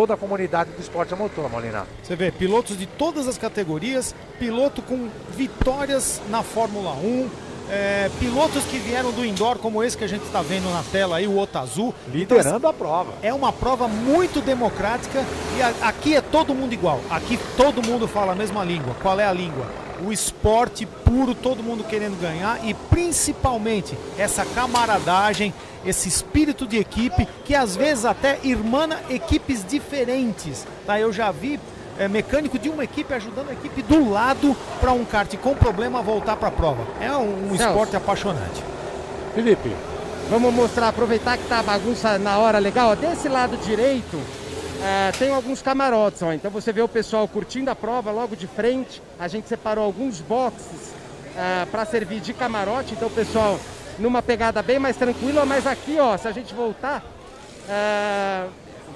toda 0.00 0.14
a 0.14 0.16
comunidade 0.16 0.70
do 0.70 0.80
esporte 0.80 1.12
a 1.12 1.16
motor, 1.16 1.50
Molina. 1.50 1.86
Você 2.02 2.16
vê, 2.16 2.30
pilotos 2.30 2.78
de 2.78 2.86
todas 2.86 3.28
as 3.28 3.36
categorias, 3.36 4.14
piloto 4.38 4.80
com 4.80 5.10
vitórias 5.36 6.22
na 6.30 6.42
Fórmula 6.42 6.92
1, 6.92 7.28
é, 7.70 8.10
pilotos 8.18 8.64
que 8.64 8.78
vieram 8.78 9.12
do 9.12 9.22
indoor, 9.22 9.58
como 9.58 9.84
esse 9.84 9.98
que 9.98 10.02
a 10.02 10.08
gente 10.08 10.24
está 10.24 10.40
vendo 10.40 10.72
na 10.72 10.82
tela 10.84 11.18
aí, 11.18 11.26
o 11.26 11.38
Otazu. 11.38 11.92
Liderando 12.10 12.56
então, 12.56 12.70
a 12.70 12.72
prova. 12.72 13.12
É 13.22 13.34
uma 13.34 13.52
prova 13.52 13.86
muito 13.86 14.40
democrática 14.40 15.22
e 15.58 15.60
a, 15.60 15.88
aqui 15.88 16.16
é 16.16 16.22
todo 16.22 16.54
mundo 16.54 16.72
igual. 16.72 17.02
Aqui 17.10 17.38
todo 17.58 17.86
mundo 17.86 18.08
fala 18.08 18.32
a 18.32 18.34
mesma 18.34 18.64
língua. 18.64 18.96
Qual 19.02 19.20
é 19.20 19.26
a 19.26 19.32
língua? 19.34 19.66
O 20.02 20.10
esporte 20.10 20.86
puro, 20.86 21.34
todo 21.34 21.62
mundo 21.62 21.84
querendo 21.84 22.18
ganhar 22.18 22.58
e 22.66 22.72
principalmente 22.72 23.94
essa 24.16 24.46
camaradagem, 24.46 25.52
esse 25.84 26.08
espírito 26.08 26.66
de 26.66 26.76
equipe 26.78 27.26
que 27.44 27.54
às 27.54 27.76
vezes 27.76 28.04
até 28.04 28.38
irmana 28.42 28.98
equipes 29.08 29.64
diferentes. 29.64 30.66
Tá? 30.86 30.98
Eu 30.98 31.12
já 31.12 31.30
vi 31.30 31.58
é, 31.98 32.08
mecânico 32.08 32.58
de 32.58 32.68
uma 32.68 32.84
equipe 32.84 33.12
ajudando 33.12 33.50
a 33.50 33.52
equipe 33.52 33.82
do 33.82 34.10
lado 34.10 34.56
para 34.80 34.92
um 34.92 35.04
kart 35.04 35.34
com 35.36 35.54
problema 35.54 36.02
voltar 36.02 36.36
para 36.36 36.48
a 36.48 36.52
prova. 36.52 36.86
É 37.00 37.12
um, 37.12 37.50
um 37.50 37.54
esporte 37.54 37.96
apaixonante. 37.96 38.62
Felipe, 39.34 39.70
vamos 40.28 40.52
mostrar, 40.52 40.88
aproveitar 40.88 41.36
que 41.36 41.46
tá 41.46 41.60
a 41.60 41.62
bagunça 41.62 42.18
na 42.18 42.38
hora 42.38 42.58
legal. 42.58 42.96
Desse 42.96 43.28
lado 43.28 43.56
direito 43.58 44.18
é, 44.82 45.12
tem 45.12 45.30
alguns 45.30 45.60
camarotes, 45.60 46.22
ó. 46.22 46.32
então 46.32 46.50
você 46.50 46.72
vê 46.72 46.80
o 46.80 46.88
pessoal 46.88 47.28
curtindo 47.28 47.70
a 47.70 47.74
prova 47.74 48.10
logo 48.10 48.34
de 48.34 48.46
frente. 48.46 49.02
A 49.18 49.28
gente 49.28 49.46
separou 49.46 49.84
alguns 49.84 50.20
boxes 50.20 50.94
é, 51.36 51.66
para 51.66 51.84
servir 51.84 52.20
de 52.20 52.32
camarote, 52.32 52.94
então 52.94 53.08
o 53.08 53.10
pessoal 53.10 53.60
numa 54.00 54.22
pegada 54.22 54.62
bem 54.62 54.78
mais 54.78 54.96
tranquila, 54.96 55.44
mas 55.44 55.66
aqui, 55.66 55.98
ó, 56.00 56.16
se 56.16 56.26
a 56.26 56.32
gente 56.32 56.54
voltar, 56.54 57.02
é, 57.68 58.46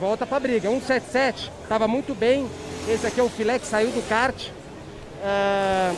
volta 0.01 0.27
para 0.27 0.41
briga. 0.41 0.69
177 0.69 1.53
estava 1.63 1.87
muito 1.87 2.15
bem, 2.15 2.49
esse 2.89 3.07
aqui 3.07 3.21
é 3.21 3.23
o 3.23 3.29
filé 3.29 3.59
que 3.59 3.67
saiu 3.67 3.91
do 3.91 4.07
kart. 4.09 4.49
Uh, 5.25 5.97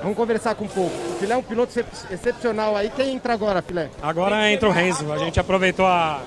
vamos 0.00 0.16
conversar 0.16 0.54
com 0.54 0.64
um 0.64 0.68
pouco. 0.68 0.96
O 1.10 1.16
filé 1.18 1.34
é 1.34 1.36
um 1.36 1.42
piloto 1.42 1.78
excepcional 2.10 2.74
aí. 2.74 2.90
Quem 2.90 3.14
entra 3.14 3.34
agora, 3.34 3.60
filé? 3.60 3.90
Agora 4.00 4.50
entra 4.50 4.68
o 4.68 4.72
Renzo. 4.72 5.12
A 5.12 5.18
gente 5.18 5.38
aproveitou 5.38 5.84
a 5.84 6.22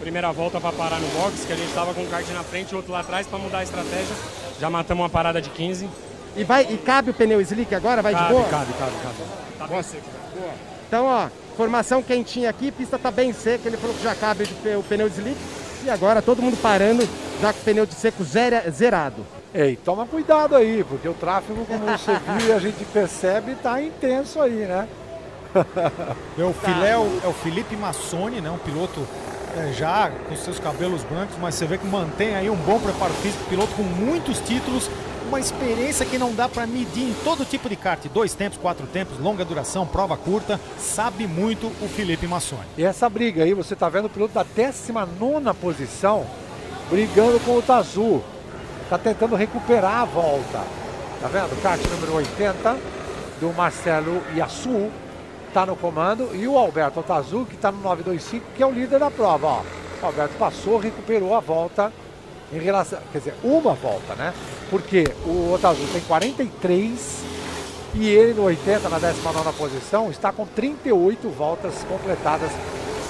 primeira 0.00 0.32
volta 0.32 0.60
para 0.60 0.72
parar 0.72 0.98
no 0.98 1.06
box, 1.08 1.44
que 1.44 1.52
a 1.52 1.56
gente 1.56 1.68
estava 1.68 1.94
com 1.94 2.02
o 2.02 2.06
kart 2.08 2.28
na 2.30 2.42
frente 2.42 2.72
e 2.72 2.76
outro 2.76 2.92
lá 2.92 3.00
atrás 3.00 3.26
para 3.26 3.38
mudar 3.38 3.58
a 3.58 3.62
estratégia. 3.62 4.16
Já 4.58 4.68
matamos 4.68 5.02
uma 5.02 5.10
parada 5.10 5.40
de 5.40 5.50
15. 5.50 5.88
E, 6.36 6.44
vai, 6.44 6.66
e 6.68 6.76
cabe 6.78 7.10
o 7.10 7.14
pneu 7.14 7.40
slick 7.40 7.72
agora? 7.74 8.02
Vai 8.02 8.12
cabe, 8.12 8.26
de 8.26 8.32
boa? 8.32 8.48
Cabe, 8.48 8.72
cabe, 8.72 8.92
cabe. 9.02 9.16
Tá 9.58 9.66
bem 9.66 9.82
seco. 9.82 10.04
Boa. 10.34 10.52
Então, 10.88 11.04
ó, 11.06 11.28
formação 11.58 12.00
quentinha 12.00 12.48
aqui, 12.48 12.70
pista 12.70 12.96
tá 12.96 13.10
bem 13.10 13.32
seca, 13.32 13.66
ele 13.66 13.76
falou 13.76 13.96
que 13.96 14.04
já 14.04 14.14
cabe 14.14 14.44
o 14.78 14.82
pneu 14.84 15.08
slick. 15.08 15.36
E 15.84 15.90
agora 15.90 16.22
todo 16.22 16.40
mundo 16.40 16.56
parando, 16.62 17.02
já 17.42 17.52
com 17.52 17.58
o 17.58 17.62
pneu 17.64 17.84
de 17.84 17.94
seco 17.94 18.22
zerado. 18.22 19.26
Ei, 19.52 19.74
toma 19.74 20.06
cuidado 20.06 20.54
aí, 20.54 20.84
porque 20.88 21.08
o 21.08 21.14
tráfego, 21.14 21.66
como 21.66 21.84
você 21.84 22.12
viu 22.38 22.48
e 22.48 22.52
a 22.52 22.60
gente 22.60 22.84
percebe, 22.84 23.52
está 23.52 23.82
intenso 23.82 24.40
aí, 24.40 24.66
né? 24.66 24.86
é 26.38 26.44
o 26.44 26.52
filé, 26.52 26.90
é 26.90 26.96
o, 26.96 27.20
é 27.24 27.26
o 27.26 27.32
Felipe 27.32 27.74
Massoni, 27.74 28.40
né? 28.40 28.50
Um 28.50 28.58
piloto 28.58 29.04
é, 29.56 29.72
já 29.72 30.12
com 30.28 30.36
seus 30.36 30.60
cabelos 30.60 31.02
brancos, 31.02 31.34
mas 31.40 31.56
você 31.56 31.66
vê 31.66 31.76
que 31.76 31.86
mantém 31.86 32.36
aí 32.36 32.48
um 32.48 32.56
bom 32.56 32.78
preparo 32.78 33.14
físico, 33.14 33.42
piloto 33.48 33.74
com 33.74 33.82
muitos 33.82 34.38
títulos, 34.40 34.88
uma 35.28 35.38
experiência 35.38 36.06
que 36.06 36.16
não 36.16 36.34
dá 36.34 36.48
para 36.48 36.66
medir 36.66 37.10
em 37.10 37.14
todo 37.22 37.44
tipo 37.44 37.68
de 37.68 37.76
kart, 37.76 38.02
dois 38.08 38.34
tempos, 38.34 38.58
quatro 38.58 38.86
tempos, 38.86 39.18
longa 39.20 39.44
duração, 39.44 39.86
prova 39.86 40.16
curta, 40.16 40.58
sabe 40.78 41.26
muito 41.26 41.66
o 41.82 41.88
Felipe 41.88 42.26
Massoni. 42.26 42.62
E 42.78 42.82
essa 42.82 43.08
briga 43.10 43.44
aí, 43.44 43.52
você 43.52 43.74
está 43.74 43.90
vendo 43.90 44.06
o 44.06 44.08
piloto 44.08 44.32
da 44.32 44.42
19 44.42 45.54
posição 45.60 46.26
brigando 46.88 47.38
com 47.40 47.58
o 47.58 47.62
Tazu, 47.62 48.22
está 48.84 48.96
tentando 48.96 49.36
recuperar 49.36 50.00
a 50.00 50.04
volta. 50.06 50.64
Tá 51.20 51.28
vendo? 51.28 51.62
Kart 51.62 51.80
número 51.90 52.14
80 52.14 52.78
do 53.38 53.52
Marcelo 53.52 54.22
Yassu 54.34 54.90
está 55.48 55.66
no 55.66 55.76
comando 55.76 56.30
e 56.34 56.48
o 56.48 56.56
Alberto 56.56 57.00
Otazu 57.00 57.44
que 57.44 57.54
está 57.54 57.70
no 57.70 57.78
925 57.82 58.46
que 58.56 58.62
é 58.62 58.66
o 58.66 58.70
líder 58.70 58.98
da 58.98 59.10
prova. 59.10 59.46
Ó. 59.46 59.62
O 60.02 60.06
Alberto 60.06 60.34
passou, 60.38 60.78
recuperou 60.78 61.34
a 61.34 61.40
volta 61.40 61.92
em 62.52 62.58
relação, 62.58 63.00
quer 63.12 63.18
dizer, 63.18 63.34
uma 63.42 63.74
volta, 63.74 64.14
né? 64.14 64.32
Porque 64.70 65.04
o 65.24 65.52
Otazu 65.52 65.86
tem 65.92 66.00
43 66.02 67.24
e 67.94 68.06
ele 68.08 68.34
no 68.34 68.42
80 68.42 68.88
na 68.88 68.98
19 68.98 69.52
posição 69.56 70.10
está 70.10 70.30
com 70.30 70.46
38 70.46 71.28
voltas 71.30 71.74
completadas, 71.88 72.50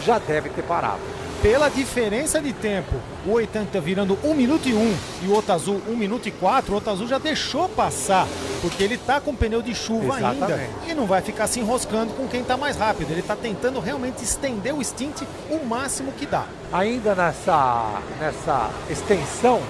já 0.05 0.19
deve 0.19 0.49
ter 0.51 0.63
parado 0.63 1.01
pela 1.43 1.69
diferença 1.69 2.41
de 2.41 2.53
tempo. 2.53 2.95
O 3.27 3.33
80 3.33 3.81
virando 3.81 4.19
1 4.25 4.35
minuto 4.35 4.69
e 4.69 4.75
1 4.75 4.97
e 5.23 5.27
o 5.27 5.33
outro 5.33 5.53
azul 5.53 5.81
1 5.89 5.97
minuto 5.97 6.29
e 6.29 6.33
4, 6.33 6.73
o 6.73 6.75
outro 6.75 6.91
azul 6.91 7.07
já 7.07 7.19
deixou 7.19 7.69
passar, 7.69 8.27
porque 8.61 8.83
ele 8.83 8.95
está 8.95 9.21
com 9.21 9.35
pneu 9.35 9.63
de 9.63 9.75
chuva 9.75 10.19
Exatamente. 10.19 10.53
ainda 10.53 10.71
e 10.89 10.95
não 10.95 11.07
vai 11.07 11.23
ficar 11.23 11.47
se 11.47 11.61
enroscando 11.61 12.13
com 12.15 12.27
quem 12.27 12.41
está 12.41 12.57
mais 12.57 12.77
rápido. 12.77 13.11
Ele 13.11 13.21
está 13.21 13.37
tentando 13.37 13.81
realmente 13.81 14.23
estender 14.23 14.75
o 14.75 14.83
stint 14.83 15.23
o 15.51 15.65
máximo 15.65 16.13
que 16.13 16.27
dá. 16.27 16.47
Ainda 16.73 17.15
nessa, 17.15 18.01
nessa 18.21 18.71
extensão 18.91 19.61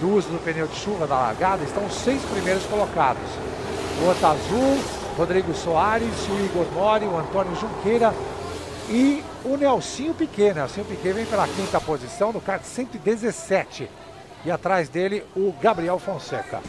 do 0.00 0.14
uso 0.14 0.28
do 0.28 0.42
pneu 0.42 0.66
de 0.66 0.76
chuva 0.76 1.06
da 1.06 1.16
largada, 1.16 1.62
estão 1.62 1.84
os 1.84 1.94
seis 1.94 2.22
primeiros 2.22 2.64
colocados. 2.64 3.22
O 4.02 4.06
outro 4.06 4.26
azul, 4.26 4.78
Rodrigo 5.16 5.54
Soares, 5.54 6.08
o 6.28 6.44
Igor 6.44 6.66
Mori, 6.72 7.04
o 7.04 7.18
Antônio 7.18 7.54
Junqueira 7.56 8.14
e 8.88 9.22
o 9.44 9.56
Nelsinho 9.56 10.14
Piquet. 10.14 10.54
Nelsinho 10.54 10.86
Piquet 10.86 11.12
vem 11.12 11.26
pela 11.26 11.46
quinta 11.46 11.80
posição 11.80 12.32
no 12.32 12.40
kart 12.40 12.62
117. 12.62 13.90
E 14.44 14.50
atrás 14.50 14.88
dele 14.88 15.22
o 15.36 15.52
Gabriel 15.60 15.98
Fonseca. 15.98 16.60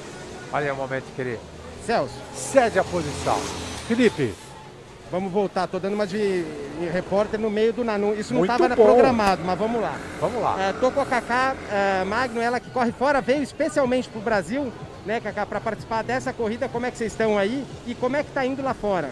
Olha 0.52 0.66
aí 0.66 0.72
o 0.72 0.76
momento 0.76 1.06
que 1.16 1.22
ele 1.22 1.40
Celso. 1.86 2.14
cede 2.36 2.78
a 2.78 2.84
posição. 2.84 3.40
Felipe. 3.88 4.51
Vamos 5.12 5.30
voltar, 5.30 5.68
tô 5.68 5.78
dando 5.78 5.96
uma 5.96 6.08
de, 6.08 6.44
de 6.80 6.86
repórter 6.86 7.38
no 7.38 7.50
meio 7.50 7.74
do 7.74 7.84
Nanu. 7.84 8.16
Isso 8.16 8.34
não 8.34 8.46
estava 8.46 8.70
programado, 8.70 9.44
mas 9.46 9.60
vamos 9.60 9.82
lá. 9.82 10.00
Vamos 10.22 10.42
lá. 10.42 10.56
Uh, 10.56 10.80
tô 10.80 10.90
com 10.90 11.02
a 11.02 11.06
Cacá 11.06 11.54
uh, 11.54 12.06
Magno, 12.06 12.40
ela 12.40 12.62
que 12.62 12.70
corre 12.70 12.94
fora, 12.94 13.20
veio 13.20 13.44
especialmente 13.44 14.08
para 14.08 14.20
o 14.20 14.22
Brasil, 14.22 14.72
né, 15.06 15.20
Cacá, 15.20 15.46
para 15.46 15.60
participar 15.60 16.02
dessa 16.02 16.32
corrida. 16.32 16.70
Como 16.70 16.86
é 16.86 16.92
que 16.92 16.98
vocês 16.98 17.12
estão 17.12 17.38
aí 17.38 17.66
e 17.86 17.94
como 17.94 18.16
é 18.16 18.24
que 18.24 18.32
tá 18.32 18.46
indo 18.46 18.64
lá 18.64 18.74
fora? 18.74 19.10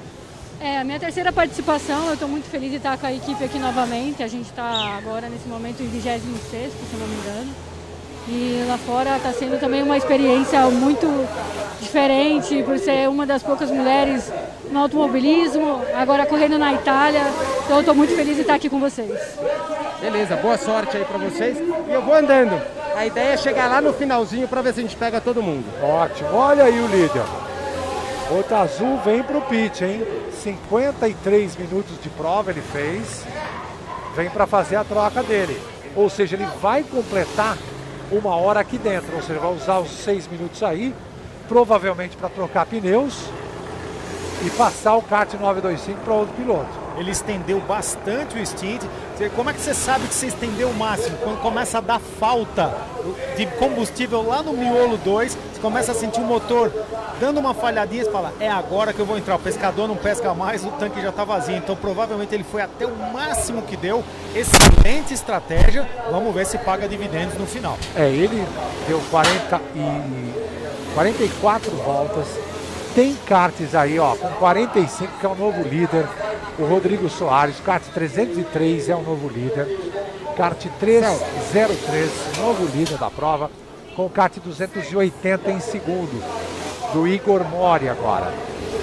É, 0.61 0.79
a 0.79 0.85
minha 0.85 0.99
terceira 1.01 1.33
participação, 1.33 2.07
eu 2.07 2.13
estou 2.13 2.29
muito 2.29 2.49
feliz 2.49 2.71
de 2.71 2.77
estar 2.77 2.97
com 2.97 3.05
a 3.05 3.11
equipe 3.11 3.43
aqui 3.43 3.59
novamente. 3.59 4.23
A 4.23 4.27
gente 4.27 4.49
está 4.49 4.97
agora 4.97 5.27
nesse 5.27 5.49
momento 5.49 5.83
em 5.83 5.87
26, 5.87 6.71
se 6.71 6.95
não 6.97 7.07
me 7.07 7.15
engano. 7.15 7.53
E 8.27 8.63
lá 8.67 8.77
fora 8.77 9.17
está 9.17 9.31
sendo 9.31 9.59
também 9.59 9.81
uma 9.81 9.97
experiência 9.97 10.61
muito 10.67 11.07
diferente, 11.79 12.61
por 12.63 12.77
ser 12.77 13.09
uma 13.09 13.25
das 13.25 13.41
poucas 13.41 13.71
mulheres 13.71 14.31
no 14.71 14.79
automobilismo, 14.79 15.81
agora 15.95 16.25
correndo 16.25 16.59
na 16.59 16.73
Itália. 16.73 17.23
Então 17.63 17.77
eu 17.77 17.79
estou 17.79 17.95
muito 17.95 18.15
feliz 18.15 18.35
de 18.35 18.41
estar 18.41 18.55
aqui 18.55 18.69
com 18.69 18.79
vocês. 18.79 19.17
Beleza, 19.99 20.35
boa 20.35 20.57
sorte 20.57 20.97
aí 20.97 21.05
para 21.05 21.17
vocês. 21.17 21.57
E 21.57 21.91
eu 21.91 22.01
vou 22.01 22.13
andando. 22.13 22.61
A 22.95 23.05
ideia 23.05 23.33
é 23.33 23.37
chegar 23.37 23.67
lá 23.67 23.81
no 23.81 23.93
finalzinho 23.93 24.47
para 24.47 24.61
ver 24.61 24.73
se 24.73 24.79
a 24.79 24.83
gente 24.83 24.95
pega 24.95 25.19
todo 25.19 25.41
mundo. 25.41 25.65
Ótimo, 25.81 26.29
olha 26.33 26.65
aí 26.65 26.79
o 26.79 26.87
líder. 26.87 27.23
Outro 28.29 28.55
azul 28.55 28.99
vem 29.03 29.23
para 29.23 29.37
o 29.37 29.41
pit, 29.41 29.83
hein? 29.83 30.03
53 30.43 31.57
minutos 31.57 31.99
de 32.01 32.09
prova 32.09 32.51
ele 32.51 32.61
fez. 32.61 33.23
Vem 34.15 34.29
para 34.29 34.45
fazer 34.45 34.75
a 34.75 34.83
troca 34.83 35.23
dele. 35.23 35.59
Ou 35.95 36.09
seja, 36.09 36.35
ele 36.35 36.47
vai 36.61 36.83
completar 36.83 37.57
uma 38.11 38.35
hora 38.35 38.59
aqui 38.59 38.77
dentro. 38.77 39.15
Ou 39.15 39.21
seja, 39.21 39.39
vai 39.39 39.53
usar 39.53 39.79
os 39.79 39.91
seis 39.91 40.27
minutos 40.27 40.61
aí 40.63 40.93
provavelmente 41.47 42.15
para 42.15 42.29
trocar 42.29 42.65
pneus 42.67 43.25
e 44.45 44.49
passar 44.51 44.95
o 44.95 45.01
kart 45.01 45.33
925 45.33 45.99
para 46.01 46.13
outro 46.13 46.33
piloto. 46.35 46.88
Ele 46.99 47.11
estendeu 47.11 47.59
bastante 47.61 48.37
o 48.37 48.45
stint. 48.45 48.83
Como 49.35 49.49
é 49.49 49.53
que 49.53 49.61
você 49.61 49.73
sabe 49.73 50.07
que 50.07 50.13
você 50.13 50.27
estendeu 50.27 50.69
o 50.69 50.73
máximo? 50.73 51.17
Quando 51.17 51.41
começa 51.41 51.77
a 51.77 51.81
dar 51.81 51.99
falta 51.99 52.75
de 53.37 53.45
combustível 53.45 54.21
lá 54.21 54.43
no 54.43 54.53
miolo 54.53 54.97
2, 54.97 55.33
você 55.35 55.61
começa 55.61 55.93
a 55.93 55.95
sentir 55.95 56.19
o 56.19 56.25
motor 56.25 56.71
dando 57.19 57.39
uma 57.39 57.53
falhadinha, 57.53 58.03
você 58.03 58.11
fala, 58.11 58.33
é 58.39 58.49
agora 58.49 58.93
que 58.93 58.99
eu 58.99 59.05
vou 59.05 59.17
entrar. 59.17 59.35
O 59.35 59.39
pescador 59.39 59.87
não 59.87 59.95
pesca 59.95 60.33
mais, 60.33 60.63
o 60.65 60.71
tanque 60.71 61.01
já 61.01 61.09
está 61.09 61.23
vazio. 61.23 61.55
Então 61.55 61.75
provavelmente 61.75 62.33
ele 62.35 62.43
foi 62.43 62.61
até 62.61 62.85
o 62.85 62.95
máximo 63.13 63.61
que 63.61 63.77
deu. 63.77 64.03
Excelente 64.35 65.13
estratégia. 65.13 65.87
Vamos 66.11 66.33
ver 66.33 66.45
se 66.45 66.57
paga 66.57 66.87
dividendos 66.87 67.37
no 67.37 67.45
final. 67.45 67.77
É, 67.95 68.09
ele 68.09 68.45
deu 68.87 69.01
40 69.09 69.61
e 69.75 70.93
44 70.93 71.71
voltas. 71.71 72.48
Tem 72.95 73.15
karts 73.27 73.75
aí, 73.75 73.99
ó, 73.99 74.15
com 74.15 74.27
45, 74.27 75.19
que 75.19 75.25
é 75.25 75.29
o 75.29 75.35
novo 75.35 75.61
líder. 75.61 76.07
O 76.57 76.65
Rodrigo 76.65 77.07
Soares, 77.07 77.59
kart 77.59 77.83
303 77.93 78.89
é 78.89 78.95
o 78.95 79.01
novo 79.01 79.29
líder. 79.29 79.67
Kart 80.35 80.65
303, 80.79 82.11
novo 82.37 82.65
líder 82.75 82.97
da 82.97 83.09
prova. 83.09 83.51
Com 83.95 84.09
kart 84.09 84.35
280 84.39 85.51
em 85.51 85.59
segundo. 85.59 86.23
Do 86.91 87.07
Igor 87.07 87.43
Mori 87.43 87.87
agora. 87.87 88.33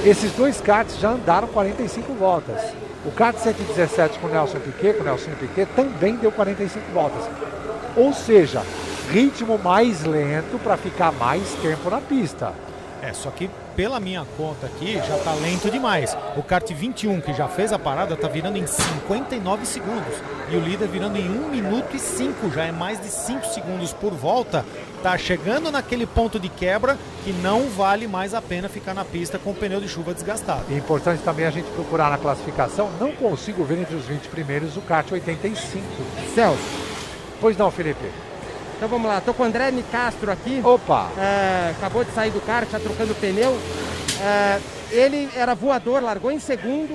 Esses 0.05 0.31
dois 0.33 0.61
karts 0.61 0.99
já 1.01 1.11
andaram 1.11 1.49
45 1.49 2.13
voltas. 2.15 2.63
O 3.05 3.11
kart 3.11 3.37
117 3.37 4.21
com 4.21 4.29
o 4.29 4.31
Nelson 4.31 4.61
Piquet, 4.61 4.95
com 4.95 5.03
o 5.03 5.05
Nelson 5.05 5.33
Piquet, 5.41 5.67
também 5.75 6.17
deu 6.17 6.31
45 6.31 6.93
voltas. 6.93 7.25
Ou 7.97 8.13
seja, 8.13 8.63
ritmo 9.11 9.59
mais 9.59 10.05
lento 10.05 10.59
para 10.63 10.77
ficar 10.77 11.13
mais 11.13 11.43
tempo 11.63 11.91
na 11.91 12.01
pista. 12.01 12.53
É, 13.03 13.13
só 13.13 13.31
que 13.31 13.51
pela 13.75 14.01
minha 14.01 14.25
conta 14.37 14.67
aqui 14.67 14.95
já 14.95 15.19
tá 15.19 15.35
lento 15.35 15.71
demais. 15.71 16.17
O 16.37 16.43
kart 16.43 16.69
21, 16.71 17.21
que 17.21 17.35
já 17.35 17.47
fez 17.47 17.73
a 17.73 17.79
parada, 17.79 18.17
tá 18.17 18.27
virando 18.27 18.57
em 18.57 18.67
59 18.67 19.67
segundos. 19.67 20.15
E 20.51 20.57
o 20.57 20.61
líder 20.61 20.89
virando 20.89 21.19
em 21.19 21.29
1 21.29 21.49
minuto 21.49 21.95
e 21.95 21.99
5, 21.99 22.51
já 22.51 22.65
é 22.65 22.73
mais 22.73 23.01
de 23.01 23.09
5 23.09 23.45
segundos 23.47 23.93
por 23.93 24.13
volta. 24.13 24.65
Tá 25.03 25.17
chegando 25.19 25.71
naquele 25.71 26.07
ponto 26.07 26.41
de 26.41 26.49
quebra 26.49 26.97
que 27.23 27.33
não 27.33 27.69
vale 27.69 28.09
mais 28.09 28.35
a 28.35 28.41
pena 28.41 28.69
ficar 28.69 28.95
na 28.95 29.05
pista 29.05 29.39
com 29.39 29.51
o 29.51 29.55
pneu 29.55 29.81
de 29.81 29.89
chuva 29.89 30.15
desgastado. 30.15 30.65
É 30.71 30.77
importante 30.77 31.23
também 31.23 31.47
a 31.47 31.51
gente 31.51 31.71
procurar 31.73 32.11
na 32.11 32.19
classificação. 32.19 32.91
Não 32.99 33.13
consigo 33.13 33.65
ver 33.65 33.79
entre 33.79 33.95
os 33.95 34.07
20 34.07 34.29
primeiros 34.29 34.77
o 34.77 34.81
kart 34.81 35.11
85. 35.13 35.85
Celso. 36.35 36.59
Pois 37.41 37.57
não, 37.57 37.71
Felipe. 37.71 38.26
Então 38.77 38.89
vamos 38.89 39.09
lá, 39.09 39.21
tô 39.23 39.33
com 39.33 39.43
o 39.43 39.47
André 39.47 39.71
Nicastro 39.71 40.31
aqui. 40.31 40.61
Opa! 40.63 41.11
É, 41.17 41.71
acabou 41.77 42.05
de 42.05 42.13
sair 42.13 42.31
do 42.31 42.41
kart, 42.41 42.69
tá 42.69 42.79
trocando 42.79 43.15
pneu. 43.15 43.59
É, 44.21 44.61
ele 44.91 45.29
era 45.35 45.55
voador, 45.55 46.03
largou 46.03 46.31
em 46.31 46.39
segundo, 46.39 46.95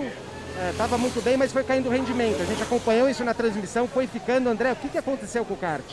estava 0.69 0.95
é, 0.95 0.97
muito 0.99 1.21
bem, 1.23 1.37
mas 1.37 1.51
foi 1.51 1.63
caindo 1.63 1.87
o 1.87 1.91
rendimento. 1.91 2.39
A 2.39 2.45
gente 2.45 2.61
acompanhou 2.61 3.09
isso 3.09 3.23
na 3.23 3.33
transmissão, 3.33 3.87
foi 3.87 4.05
ficando. 4.05 4.47
André, 4.47 4.71
o 4.71 4.75
que, 4.75 4.89
que 4.89 4.97
aconteceu 4.97 5.43
com 5.43 5.55
o 5.55 5.57
kart? 5.57 5.83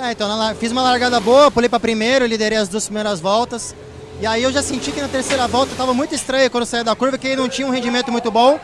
É, 0.00 0.10
então, 0.10 0.28
fiz 0.56 0.72
uma 0.72 0.82
largada 0.82 1.20
boa, 1.20 1.50
pulei 1.50 1.68
para 1.68 1.78
primeiro, 1.78 2.26
liderei 2.26 2.58
as 2.58 2.68
duas 2.68 2.86
primeiras 2.86 3.20
voltas. 3.20 3.74
E 4.20 4.26
aí 4.26 4.42
eu 4.42 4.52
já 4.52 4.62
senti 4.62 4.90
que 4.90 5.00
na 5.00 5.08
terceira 5.08 5.46
volta 5.46 5.72
estava 5.72 5.94
muito 5.94 6.14
estranho 6.14 6.50
quando 6.50 6.62
eu 6.62 6.66
saí 6.66 6.82
da 6.82 6.96
curva, 6.96 7.16
que 7.16 7.36
não 7.36 7.48
tinha 7.48 7.66
um 7.66 7.70
rendimento 7.70 8.10
muito 8.10 8.30
bom. 8.30 8.58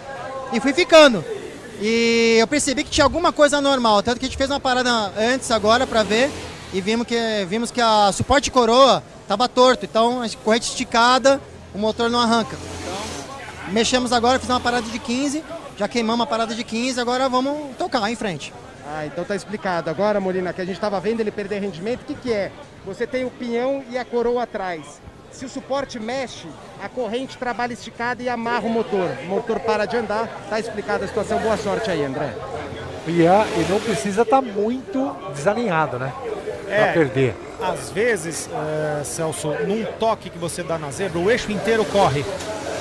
E 0.53 0.59
fui 0.59 0.73
ficando. 0.73 1.25
E 1.81 2.37
eu 2.41 2.47
percebi 2.47 2.83
que 2.83 2.91
tinha 2.91 3.05
alguma 3.05 3.33
coisa 3.33 3.59
anormal, 3.59 4.03
tanto 4.03 4.19
que 4.19 4.27
a 4.27 4.29
gente 4.29 4.37
fez 4.37 4.51
uma 4.51 4.59
parada 4.59 4.91
antes 5.17 5.51
agora 5.51 5.87
para 5.87 6.03
ver 6.03 6.31
e 6.73 6.81
vimos 6.81 7.07
que, 7.07 7.17
vimos 7.49 7.71
que 7.71 7.81
a 7.81 8.11
suporte 8.13 8.51
coroa 8.51 9.03
estava 9.23 9.49
torto, 9.49 9.85
então 9.85 10.23
a 10.23 10.29
corrente 10.45 10.69
esticada, 10.69 11.41
o 11.75 11.79
motor 11.79 12.11
não 12.11 12.19
arranca. 12.19 12.57
Então, 12.81 13.73
mexemos 13.73 14.13
agora, 14.13 14.39
fiz 14.39 14.49
uma 14.49 14.59
parada 14.59 14.89
de 14.89 14.99
15, 14.99 15.45
já 15.77 15.87
queimamos 15.87 16.25
a 16.25 16.27
parada 16.27 16.55
de 16.55 16.65
15, 16.65 17.01
agora 17.01 17.29
vamos 17.29 17.77
tocar 17.77 18.11
em 18.11 18.17
frente. 18.17 18.53
Ah, 18.85 19.07
então 19.07 19.25
tá 19.25 19.37
explicado. 19.37 19.91
Agora, 19.91 20.19
Molina, 20.19 20.53
que 20.53 20.61
a 20.61 20.65
gente 20.65 20.77
estava 20.77 20.99
vendo 20.99 21.21
ele 21.21 21.31
perder 21.31 21.61
rendimento, 21.61 22.01
o 22.03 22.05
que, 22.05 22.15
que 22.15 22.33
é? 22.33 22.51
Você 22.87 23.07
tem 23.07 23.25
o 23.25 23.31
pinhão 23.31 23.85
e 23.91 23.99
a 23.99 24.05
coroa 24.05 24.43
atrás. 24.43 25.01
Se 25.39 25.45
o 25.45 25.49
suporte 25.49 26.01
mexe, 26.01 26.49
a 26.83 26.89
corrente 26.89 27.39
trabalha 27.39 27.73
esticada 27.73 28.21
e 28.21 28.29
amarra 28.29 28.67
o 28.67 28.69
motor. 28.69 29.09
O 29.23 29.27
motor 29.27 29.61
para 29.61 29.87
de 29.87 29.97
andar, 29.97 30.27
tá 30.51 30.59
explicada 30.59 31.05
a 31.05 31.07
situação. 31.07 31.39
Boa 31.39 31.57
sorte 31.57 31.89
aí, 31.89 32.05
André. 32.05 32.35
E, 33.07 33.23
e 33.23 33.71
não 33.71 33.79
precisa 33.79 34.23
estar 34.23 34.43
tá 34.43 34.43
muito 34.43 35.15
desalinhado, 35.33 35.97
né? 35.97 36.13
É, 36.71 36.85
para 36.85 36.93
perder. 36.93 37.35
Às 37.61 37.91
vezes, 37.91 38.49
é, 38.53 39.05
Celso, 39.05 39.49
num 39.67 39.85
toque 39.99 40.31
que 40.31 40.39
você 40.39 40.63
dá 40.63 40.79
na 40.79 40.91
zebra, 40.91 41.19
o 41.19 41.31
eixo 41.31 41.51
inteiro 41.51 41.85
corre. 41.85 42.25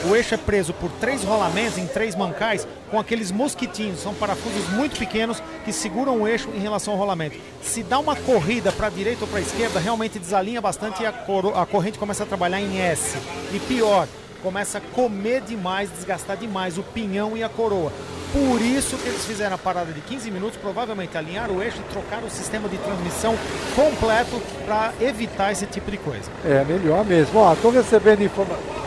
O 0.05 0.15
eixo 0.15 0.35
é 0.35 0.37
preso 0.37 0.73
por 0.73 0.91
três 1.01 1.23
rolamentos 1.23 1.77
em 1.77 1.87
três 1.87 2.15
mancais 2.15 2.67
com 2.89 2.99
aqueles 2.99 3.31
mosquitinhos, 3.31 3.99
são 3.99 4.13
parafusos 4.13 4.69
muito 4.69 4.97
pequenos 4.97 5.41
que 5.65 5.73
seguram 5.73 6.21
o 6.21 6.27
eixo 6.27 6.49
em 6.55 6.59
relação 6.59 6.93
ao 6.93 6.99
rolamento. 6.99 7.37
Se 7.61 7.83
dá 7.83 7.99
uma 7.99 8.15
corrida 8.15 8.71
para 8.71 8.87
a 8.87 8.89
direita 8.89 9.25
ou 9.25 9.27
para 9.27 9.39
a 9.39 9.41
esquerda, 9.41 9.79
realmente 9.79 10.19
desalinha 10.19 10.61
bastante 10.61 11.03
e 11.03 11.05
a, 11.05 11.09
a 11.09 11.65
corrente 11.65 11.99
começa 11.99 12.23
a 12.23 12.27
trabalhar 12.27 12.61
em 12.61 12.79
S. 12.79 13.17
E 13.51 13.59
pior, 13.59 14.07
começa 14.41 14.77
a 14.77 14.81
comer 14.81 15.41
demais, 15.41 15.89
desgastar 15.89 16.37
demais 16.37 16.77
o 16.77 16.83
pinhão 16.83 17.35
e 17.35 17.43
a 17.43 17.49
coroa. 17.49 17.91
Por 18.33 18.61
isso 18.61 18.97
que 18.97 19.07
eles 19.07 19.25
fizeram 19.25 19.55
a 19.55 19.57
parada 19.57 19.91
de 19.91 20.01
15 20.01 20.29
minutos, 20.31 20.57
provavelmente 20.57 21.17
alinhar 21.17 21.49
o 21.49 21.61
eixo 21.61 21.77
e 21.79 21.91
trocar 21.91 22.23
o 22.23 22.29
sistema 22.29 22.67
de 22.67 22.77
transmissão 22.77 23.35
completo 23.75 24.41
para 24.65 24.93
evitar 24.99 25.51
esse 25.51 25.65
tipo 25.65 25.89
de 25.89 25.97
coisa. 25.97 26.29
É, 26.43 26.63
melhor 26.65 27.05
mesmo. 27.05 27.39
Ó, 27.39 27.55
tô 27.55 27.69
recebendo 27.69 28.23
informação. 28.23 28.77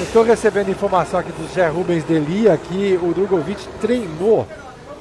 Estou 0.00 0.22
recebendo 0.22 0.70
informação 0.70 1.20
aqui 1.20 1.32
do 1.32 1.46
Zé 1.52 1.68
Rubens 1.68 2.04
Delia 2.04 2.56
que 2.56 2.98
o 3.02 3.12
Drogovic 3.12 3.66
treinou 3.80 4.46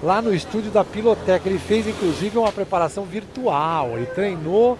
lá 0.02 0.22
no 0.22 0.34
estúdio 0.34 0.72
da 0.72 0.84
Pilotec. 0.84 1.48
Ele 1.48 1.60
fez 1.60 1.88
inclusive 1.88 2.38
uma 2.38 2.52
preparação 2.52 3.03
virtual. 3.03 3.91
Ele 3.95 4.06
treinou 4.07 4.77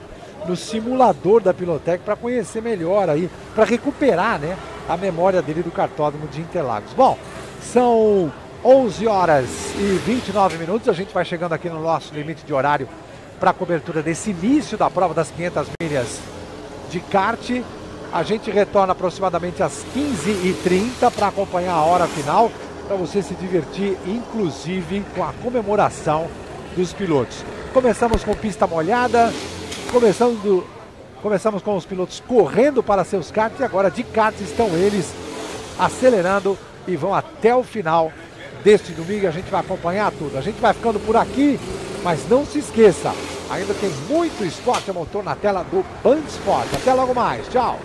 no 0.48 0.56
simulador 0.56 1.42
da 1.42 1.54
Pilotec 1.54 2.04
para 2.04 2.16
conhecer 2.16 2.62
melhor 2.62 3.10
aí, 3.10 3.30
para 3.54 3.66
recuperar, 3.66 4.40
né, 4.40 4.58
a 4.88 4.98
memória 4.98 5.42
dele 5.42 5.62
do 5.62 5.72
cartódromo 5.72 6.28
de 6.28 6.42
Interlagos. 6.42 6.92
Bom, 6.94 7.18
são 7.62 8.32
11 8.64 9.08
horas 9.08 9.46
e 9.78 10.02
29 10.06 10.58
minutos. 10.58 10.90
A 10.90 10.94
gente 10.94 11.14
vai 11.14 11.24
chegando 11.24 11.54
aqui 11.54 11.70
no 11.70 11.82
nosso 11.82 12.14
limite 12.14 12.46
de 12.46 12.54
horário 12.54 12.88
para 13.40 13.52
a 13.52 13.54
cobertura 13.54 14.04
desse 14.04 14.32
início 14.32 14.78
da 14.78 14.90
prova 14.90 15.14
das 15.14 15.32
500 15.32 15.68
milhas 15.82 16.20
de 16.90 17.00
kart. 17.00 17.62
A 18.12 18.24
gente 18.24 18.52
retorna 18.52 18.92
aproximadamente 18.92 19.64
às 19.64 19.86
15h30 19.96 21.12
para 21.12 21.28
acompanhar 21.28 21.74
a 21.74 21.84
hora 21.84 22.08
final, 22.08 22.52
para 22.88 22.98
você 22.98 23.22
se 23.22 23.36
divertir, 23.36 23.98
inclusive 24.06 25.06
com 25.16 25.24
a 25.24 25.32
comemoração 25.44 26.28
dos 26.76 26.92
pilotos. 26.92 27.46
Começamos 27.72 28.24
com 28.24 28.34
pista 28.34 28.66
molhada, 28.66 29.32
começando, 29.92 30.68
começamos 31.22 31.62
com 31.62 31.78
os 31.78 31.86
pilotos 31.86 32.22
correndo 32.28 32.82
para 32.82 33.04
seus 33.04 33.30
karts 33.30 33.60
e 33.60 33.64
agora 33.64 33.92
de 33.92 34.04
kart 34.04 34.36
estão 34.42 34.68
eles 34.70 35.14
acelerando 35.78 36.58
e 36.88 36.96
vão 36.98 37.14
até 37.14 37.56
o 37.56 37.64
final 37.64 38.12
deste 38.64 38.92
domingo. 38.92 39.28
A 39.28 39.32
gente 39.32 39.50
vai 39.50 39.62
acompanhar 39.62 40.12
tudo. 40.12 40.38
A 40.38 40.42
gente 40.42 40.60
vai 40.60 40.74
ficando 40.74 41.00
por 41.00 41.16
aqui, 41.16 41.60
mas 42.04 42.28
não 42.30 42.46
se 42.46 42.60
esqueça, 42.60 43.14
ainda 43.50 43.74
tem 43.74 43.90
muito 44.08 44.46
esporte 44.46 44.90
a 44.90 44.94
motor 44.94 45.24
na 45.24 45.36
tela 45.36 45.64
do 45.64 45.86
Band 46.04 46.24
Sport. 46.28 46.68
Até 46.74 46.94
logo 46.94 47.14
mais. 47.14 47.48
Tchau. 47.48 47.80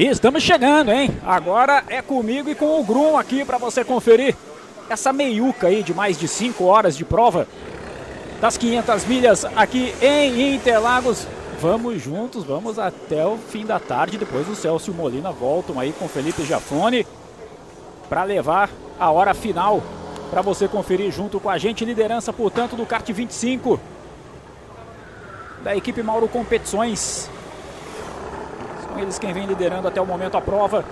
estamos 0.06 0.42
chegando, 0.42 0.92
hein? 0.92 1.10
Agora 1.26 1.82
é 1.88 2.00
comigo 2.00 2.48
e 2.48 2.54
com 2.54 2.80
o 2.80 2.84
Grum 2.84 3.16
aqui 3.16 3.44
para 3.44 3.58
você 3.58 3.84
conferir 3.84 4.36
essa 4.88 5.12
meiuca 5.12 5.66
aí 5.66 5.82
de 5.82 5.92
mais 5.92 6.18
de 6.18 6.28
5 6.28 6.64
horas 6.64 6.96
de 6.96 7.04
prova. 7.04 7.48
das 8.40 8.56
500 8.56 9.04
milhas 9.06 9.44
aqui 9.56 9.92
em 10.00 10.54
Interlagos. 10.54 11.26
Vamos 11.60 12.00
juntos, 12.00 12.44
vamos 12.44 12.78
até 12.78 13.26
o 13.26 13.36
fim 13.36 13.66
da 13.66 13.80
tarde. 13.80 14.16
Depois 14.16 14.48
o 14.48 14.54
Celso 14.54 14.90
e 14.90 14.94
o 14.94 14.96
Molina 14.96 15.32
voltam 15.32 15.80
aí 15.80 15.92
com 15.92 16.04
o 16.04 16.08
Felipe 16.08 16.44
Giafone 16.44 17.04
para 18.08 18.22
levar 18.22 18.70
a 19.00 19.10
hora 19.10 19.34
final 19.34 19.82
para 20.30 20.40
você 20.40 20.68
conferir 20.68 21.10
junto 21.10 21.40
com 21.40 21.50
a 21.50 21.58
gente. 21.58 21.84
Liderança, 21.84 22.32
portanto, 22.32 22.76
do 22.76 22.86
kart 22.86 23.10
25 23.10 23.80
da 25.64 25.74
equipe 25.74 26.00
Mauro 26.04 26.28
Competições. 26.28 27.28
Eles 28.98 29.18
quem 29.18 29.32
vem 29.32 29.46
liderando 29.46 29.88
até 29.88 30.00
o 30.00 30.06
momento 30.06 30.36
a 30.36 30.40
prova. 30.40 30.84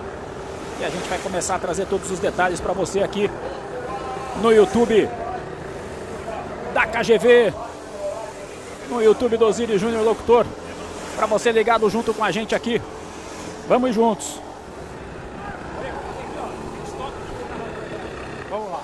E 0.79 0.85
a 0.85 0.89
gente 0.89 1.07
vai 1.09 1.17
começar 1.19 1.55
a 1.55 1.59
trazer 1.59 1.85
todos 1.87 2.09
os 2.09 2.19
detalhes 2.19 2.59
para 2.59 2.73
você 2.73 3.01
aqui 3.01 3.29
no 4.41 4.51
YouTube 4.51 5.09
da 6.73 6.85
KGV, 6.85 7.53
no 8.89 9.01
YouTube 9.01 9.37
do 9.37 9.45
Osiris 9.45 9.81
Júnior 9.81 10.03
Locutor, 10.03 10.45
para 11.15 11.25
você 11.25 11.51
ligado 11.51 11.89
junto 11.89 12.13
com 12.13 12.23
a 12.23 12.31
gente 12.31 12.53
aqui. 12.53 12.79
Vamos 13.67 13.95
juntos. 13.95 14.39
Vamos 18.49 18.71
lá. 18.71 18.83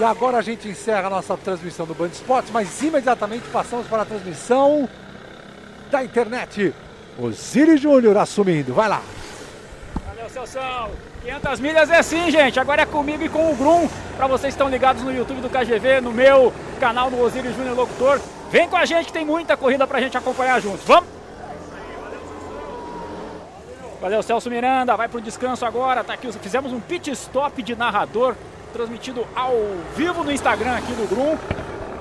E 0.00 0.02
agora 0.02 0.38
a 0.38 0.40
gente 0.40 0.66
encerra 0.66 1.08
a 1.08 1.10
nossa 1.10 1.36
transmissão 1.36 1.84
do 1.84 1.94
Band 1.94 2.06
Esportes, 2.06 2.50
mas 2.50 2.80
imediatamente 2.80 3.46
passamos 3.52 3.86
para 3.86 4.00
a 4.00 4.06
transmissão 4.06 4.88
da 5.90 6.02
internet. 6.02 6.74
Osiris 7.18 7.82
Júnior 7.82 8.16
assumindo, 8.16 8.72
vai 8.72 8.88
lá. 8.88 9.02
Valeu, 10.06 10.30
Celção. 10.30 10.90
500 11.20 11.60
milhas 11.60 11.90
é 11.90 12.02
sim, 12.02 12.30
gente. 12.30 12.58
Agora 12.58 12.80
é 12.80 12.86
comigo 12.86 13.22
e 13.22 13.28
com 13.28 13.52
o 13.52 13.54
Grum. 13.54 13.86
Para 14.16 14.26
vocês 14.26 14.54
que 14.54 14.58
estão 14.58 14.70
ligados 14.70 15.02
no 15.02 15.12
YouTube 15.12 15.42
do 15.42 15.50
KGV, 15.50 16.00
no 16.00 16.12
meu 16.12 16.50
canal 16.80 17.10
do 17.10 17.20
Osiris 17.20 17.54
Júnior 17.54 17.76
Locutor. 17.76 18.18
Vem 18.50 18.70
com 18.70 18.78
a 18.78 18.86
gente 18.86 19.08
que 19.08 19.12
tem 19.12 19.26
muita 19.26 19.54
corrida 19.54 19.86
pra 19.86 20.00
gente 20.00 20.16
acompanhar 20.16 20.62
juntos. 20.62 20.86
Vamos? 20.86 21.10
Valeu, 24.00 24.22
Celso 24.22 24.48
Miranda. 24.48 24.96
Vai 24.96 25.08
pro 25.08 25.20
descanso 25.20 25.66
agora. 25.66 26.02
Tá 26.02 26.14
aqui. 26.14 26.32
Fizemos 26.32 26.72
um 26.72 26.80
pit 26.80 27.10
stop 27.10 27.62
de 27.62 27.76
narrador. 27.76 28.34
Transmitido 28.72 29.26
ao 29.34 29.52
vivo 29.96 30.22
no 30.22 30.30
Instagram 30.30 30.76
aqui 30.76 30.92
do 30.92 31.08
Grum. 31.08 31.36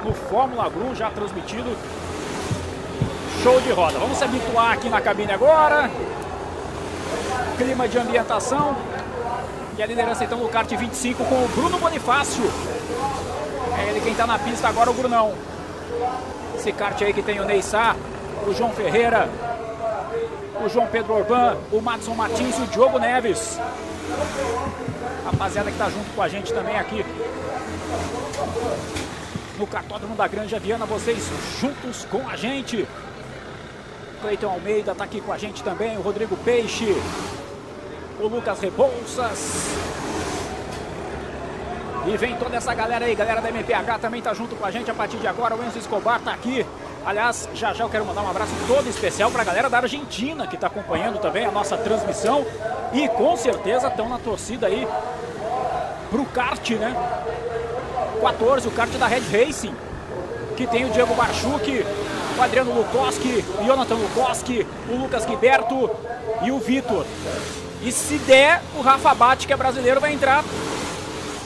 No 0.03 0.13
Fórmula 0.13 0.69
Grum, 0.69 0.95
já 0.95 1.09
transmitido. 1.09 1.75
Show 3.43 3.59
de 3.61 3.71
roda. 3.71 3.97
Vamos 3.99 4.17
se 4.17 4.23
habituar 4.23 4.73
aqui 4.73 4.89
na 4.89 5.01
cabine 5.01 5.31
agora. 5.31 5.89
Clima 7.57 7.87
de 7.87 7.97
ambientação. 7.97 8.75
E 9.77 9.83
a 9.83 9.85
liderança 9.85 10.23
então 10.23 10.39
do 10.39 10.49
kart 10.49 10.69
25 10.69 11.23
com 11.23 11.35
o 11.35 11.47
Bruno 11.49 11.79
Bonifácio. 11.79 12.43
É 13.77 13.89
ele 13.89 14.01
quem 14.01 14.11
está 14.11 14.27
na 14.27 14.37
pista 14.37 14.67
agora, 14.67 14.91
o 14.91 14.93
Brunão. 14.93 15.33
Esse 16.55 16.71
kart 16.71 17.01
aí 17.01 17.13
que 17.13 17.21
tem 17.21 17.39
o 17.39 17.45
Neissar, 17.45 17.95
o 18.45 18.53
João 18.53 18.71
Ferreira, 18.71 19.29
o 20.63 20.67
João 20.67 20.85
Pedro 20.87 21.13
Orban, 21.13 21.57
o 21.71 21.81
Madison 21.81 22.13
Martins 22.13 22.57
e 22.57 22.61
o 22.61 22.67
Diogo 22.67 22.99
Neves. 22.99 23.57
Rapaziada 25.31 25.69
que 25.69 25.75
está 25.75 25.87
junto 25.91 26.11
com 26.15 26.23
a 26.23 26.27
gente 26.27 26.51
também 26.51 26.75
aqui. 26.75 27.05
No 29.59 29.67
cartódromo 29.67 30.15
da 30.15 30.27
Granja 30.27 30.57
Viana, 30.57 30.87
vocês 30.87 31.23
juntos 31.61 32.03
com 32.05 32.27
a 32.27 32.35
gente. 32.35 32.87
Cleiton 34.21 34.49
Almeida 34.49 34.91
está 34.93 35.03
aqui 35.03 35.21
com 35.21 35.31
a 35.31 35.37
gente 35.37 35.61
também, 35.61 35.95
o 35.97 36.01
Rodrigo 36.01 36.35
Peixe, 36.37 36.95
o 38.19 38.27
Lucas 38.27 38.59
Rebouças. 38.59 39.67
E 42.07 42.17
vem 42.17 42.35
toda 42.37 42.57
essa 42.57 42.73
galera 42.73 43.05
aí, 43.05 43.13
galera 43.13 43.39
da 43.39 43.49
MPH 43.49 43.99
também 44.01 44.23
tá 44.23 44.33
junto 44.33 44.55
com 44.55 44.65
a 44.65 44.71
gente 44.71 44.89
a 44.89 44.95
partir 44.95 45.17
de 45.17 45.27
agora. 45.27 45.55
O 45.55 45.63
Enzo 45.63 45.77
Escobar 45.77 46.19
tá 46.19 46.33
aqui. 46.33 46.65
Aliás, 47.05 47.49
já 47.53 47.73
já 47.73 47.83
eu 47.83 47.89
quero 47.89 48.05
mandar 48.05 48.21
um 48.21 48.29
abraço 48.29 48.51
todo 48.67 48.87
especial 48.89 49.31
para 49.31 49.41
a 49.41 49.45
galera 49.45 49.69
da 49.69 49.77
Argentina 49.77 50.45
que 50.47 50.55
está 50.55 50.67
acompanhando 50.67 51.19
também 51.19 51.45
a 51.45 51.51
nossa 51.51 51.77
transmissão 51.77 52.45
e 52.93 53.07
com 53.09 53.35
certeza 53.37 53.87
estão 53.87 54.09
na 54.09 54.19
torcida 54.19 54.67
aí 54.67 54.87
pro 56.09 56.25
kart, 56.25 56.69
né? 56.71 56.95
14, 58.21 58.67
o 58.67 58.71
kart 58.71 58.91
da 58.91 59.07
Red 59.07 59.23
Racing, 59.31 59.73
que 60.57 60.67
tem 60.67 60.85
o 60.85 60.89
Diego 60.89 61.13
Barchuk, 61.15 61.85
o 62.37 62.41
Adriano 62.41 62.73
Lukoski, 62.73 63.45
o 63.61 63.65
Jonathan 63.65 63.95
Lukoski, 63.95 64.67
o 64.89 64.95
Lucas 64.95 65.25
Guiberto 65.25 65.89
e 66.43 66.51
o 66.51 66.59
Vitor. 66.59 67.05
E 67.81 67.91
se 67.91 68.17
der, 68.19 68.61
o 68.77 68.81
Rafa 68.81 69.13
Bate, 69.13 69.47
que 69.47 69.53
é 69.53 69.57
brasileiro, 69.57 70.01
vai 70.01 70.11
entrar 70.11 70.43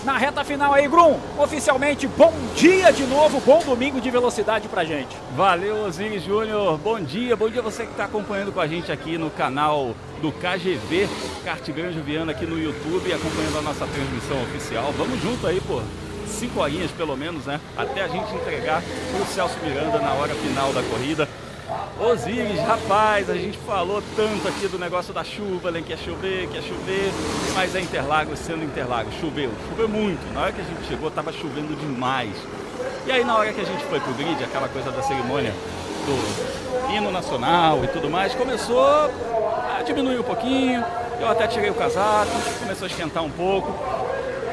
na 0.03 0.17
reta 0.17 0.43
final 0.43 0.73
aí, 0.73 0.87
Grum. 0.87 1.17
Oficialmente, 1.37 2.07
bom 2.07 2.33
dia 2.55 2.91
de 2.91 3.03
novo, 3.03 3.39
bom 3.39 3.59
domingo 3.59 4.01
de 4.01 4.09
velocidade 4.11 4.67
pra 4.67 4.83
gente. 4.83 5.15
Valeu, 5.35 5.85
Osiris 5.85 6.23
Júnior. 6.23 6.77
Bom 6.77 6.99
dia, 6.99 7.35
bom 7.35 7.49
dia 7.49 7.61
você 7.61 7.85
que 7.85 7.91
está 7.91 8.05
acompanhando 8.05 8.51
com 8.51 8.59
a 8.59 8.67
gente 8.67 8.91
aqui 8.91 9.17
no 9.17 9.29
canal 9.29 9.95
do 10.21 10.31
KGV, 10.31 11.07
Kart 11.43 11.69
Grande 11.71 11.99
Viana 12.01 12.31
aqui 12.31 12.45
no 12.45 12.59
YouTube, 12.59 13.13
acompanhando 13.13 13.59
a 13.59 13.61
nossa 13.61 13.87
transmissão 13.87 14.41
oficial. 14.43 14.93
Vamos 14.97 15.21
junto 15.21 15.47
aí, 15.47 15.61
pô. 15.61 15.81
Cinco 16.27 16.59
horinhas 16.61 16.91
pelo 16.91 17.15
menos, 17.15 17.45
né? 17.45 17.59
Até 17.77 18.03
a 18.03 18.07
gente 18.07 18.33
entregar 18.33 18.81
o 19.21 19.25
Celso 19.25 19.57
Miranda 19.63 19.99
na 19.99 20.13
hora 20.13 20.33
final 20.33 20.73
da 20.73 20.81
corrida. 20.83 21.27
Osiris, 21.99 22.59
rapaz, 22.59 23.29
a 23.29 23.35
gente 23.35 23.57
falou 23.59 24.01
tanto 24.15 24.47
aqui 24.47 24.67
do 24.67 24.77
negócio 24.77 25.13
da 25.13 25.23
chuva, 25.23 25.71
né? 25.71 25.81
Que 25.81 25.91
ia 25.91 25.97
chover, 25.97 26.47
que 26.47 26.55
ia 26.55 26.61
chover, 26.61 27.11
mas 27.53 27.75
é 27.75 27.81
Interlagos 27.81 28.39
sendo 28.39 28.63
Interlagos. 28.63 29.13
Choveu, 29.21 29.51
choveu 29.69 29.87
muito. 29.87 30.33
Na 30.33 30.41
hora 30.41 30.51
que 30.51 30.61
a 30.61 30.63
gente 30.63 30.85
chegou, 30.87 31.09
tava 31.11 31.31
chovendo 31.31 31.75
demais. 31.75 32.35
E 33.05 33.11
aí, 33.11 33.23
na 33.23 33.37
hora 33.37 33.53
que 33.53 33.61
a 33.61 33.65
gente 33.65 33.83
foi 33.85 33.99
pro 33.99 34.13
grid, 34.13 34.43
aquela 34.43 34.67
coisa 34.67 34.91
da 34.91 35.01
cerimônia 35.01 35.53
do 36.05 36.93
hino 36.93 37.11
nacional 37.11 37.83
e 37.83 37.87
tudo 37.87 38.09
mais, 38.09 38.33
começou 38.33 38.83
a 38.83 39.81
diminuir 39.85 40.19
um 40.19 40.23
pouquinho. 40.23 40.83
Eu 41.19 41.29
até 41.29 41.47
tirei 41.47 41.69
o 41.69 41.75
casaco, 41.75 42.31
começou 42.59 42.85
a 42.85 42.89
esquentar 42.89 43.23
um 43.23 43.29
pouco. 43.29 43.71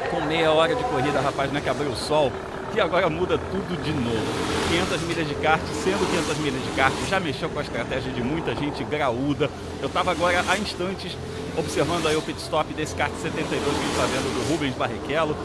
Com 0.09 0.21
meia 0.25 0.51
hora 0.51 0.75
de 0.75 0.83
corrida, 0.83 1.19
rapaz, 1.19 1.51
não 1.51 1.59
é 1.59 1.61
que 1.61 1.69
abriu 1.69 1.89
o 1.89 1.95
sol 1.95 2.31
e 2.73 2.79
agora 2.79 3.09
muda 3.09 3.37
tudo 3.37 3.81
de 3.83 3.91
novo. 3.91 4.25
500 4.69 5.01
milhas 5.01 5.27
de 5.27 5.35
kart, 5.35 5.61
sendo 5.83 6.09
500 6.09 6.37
milhas 6.37 6.63
de 6.63 6.69
kart, 6.71 6.93
já 7.09 7.19
mexeu 7.19 7.49
com 7.49 7.59
a 7.59 7.61
estratégia 7.61 8.11
de 8.11 8.21
muita 8.21 8.55
gente 8.55 8.83
graúda. 8.85 9.49
Eu 9.81 9.87
estava 9.87 10.11
agora 10.11 10.43
há 10.47 10.57
instantes 10.57 11.17
observando 11.57 12.07
aí 12.07 12.15
o 12.15 12.21
pit 12.21 12.39
stop 12.39 12.73
desse 12.73 12.95
kart 12.95 13.11
72 13.21 13.61
que 13.61 13.69
a 13.69 13.73
gente 13.73 13.91
está 13.91 14.05
vendo 14.05 14.33
do 14.33 14.51
Rubens 14.51 14.75
Barrichello. 14.75 15.35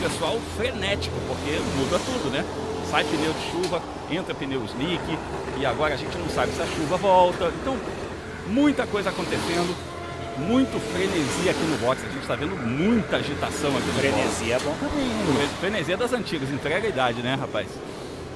Pessoal 0.00 0.38
frenético, 0.56 1.16
porque 1.26 1.58
muda 1.76 1.98
tudo, 1.98 2.30
né? 2.30 2.44
Sai 2.90 3.04
pneu 3.04 3.32
de 3.32 3.50
chuva, 3.50 3.82
entra 4.10 4.34
pneu 4.34 4.64
slick 4.64 5.18
e 5.58 5.66
agora 5.66 5.94
a 5.94 5.96
gente 5.96 6.16
não 6.18 6.28
sabe 6.28 6.52
se 6.52 6.60
a 6.60 6.66
chuva 6.66 6.96
volta. 6.96 7.52
Então, 7.62 7.76
muita 8.48 8.86
coisa 8.86 9.10
acontecendo 9.10 9.74
muito 10.38 10.78
frenesi 10.92 11.48
aqui 11.48 11.64
no 11.64 11.78
box. 11.78 12.02
A 12.02 12.08
gente 12.08 12.22
está 12.22 12.34
vendo 12.34 12.56
muita 12.56 13.16
agitação 13.16 13.76
aqui 13.76 13.86
no 13.86 13.92
Frenesi 13.94 14.52
é 14.52 14.58
bom 14.58 14.74
também. 14.78 15.48
Frenesi 15.60 15.92
é 15.92 15.96
das 15.96 16.12
antigas, 16.12 16.50
entrega 16.50 16.86
a 16.86 16.90
idade, 16.90 17.22
né, 17.22 17.34
rapaz? 17.34 17.68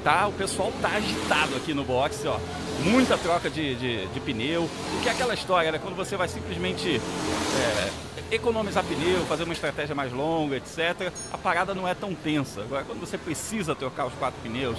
Tá, 0.02 0.27
o 0.27 0.32
pessoal 0.32 0.72
tá 0.81 0.89
agitado 0.89 1.56
aqui 1.56 1.74
no 1.74 1.85
box, 1.85 2.27
ó. 2.27 2.39
Muita 2.82 3.18
troca 3.18 3.51
de, 3.51 3.74
de, 3.74 4.06
de 4.06 4.20
pneu. 4.20 4.62
O 4.62 5.01
que 5.02 5.09
é 5.09 5.12
aquela 5.12 5.35
história, 5.35 5.70
né? 5.70 5.78
Quando 5.78 5.94
você 5.94 6.16
vai 6.16 6.27
simplesmente 6.27 6.98
é, 6.98 7.90
economizar 8.35 8.82
pneu, 8.82 9.27
fazer 9.27 9.44
uma 9.44 9.52
estratégia 9.52 9.94
mais 9.94 10.10
longa, 10.10 10.56
etc., 10.56 11.12
a 11.31 11.36
parada 11.36 11.74
não 11.74 11.86
é 11.86 11.93
tão 11.93 12.14
tensa. 12.14 12.62
Agora, 12.62 12.85
quando 12.85 13.01
você 13.01 13.18
precisa 13.18 13.74
trocar 13.74 14.06
os 14.06 14.14
quatro 14.14 14.40
pneus, 14.43 14.78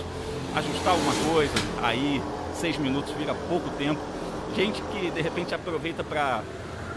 ajustar 0.56 0.94
alguma 0.94 1.14
coisa, 1.32 1.54
aí 1.84 2.20
seis 2.56 2.78
minutos 2.78 3.14
vira 3.14 3.36
pouco 3.48 3.70
tempo. 3.78 4.02
Gente 4.56 4.82
que 4.82 5.12
de 5.12 5.22
repente 5.22 5.54
aproveita 5.54 6.04
para 6.04 6.42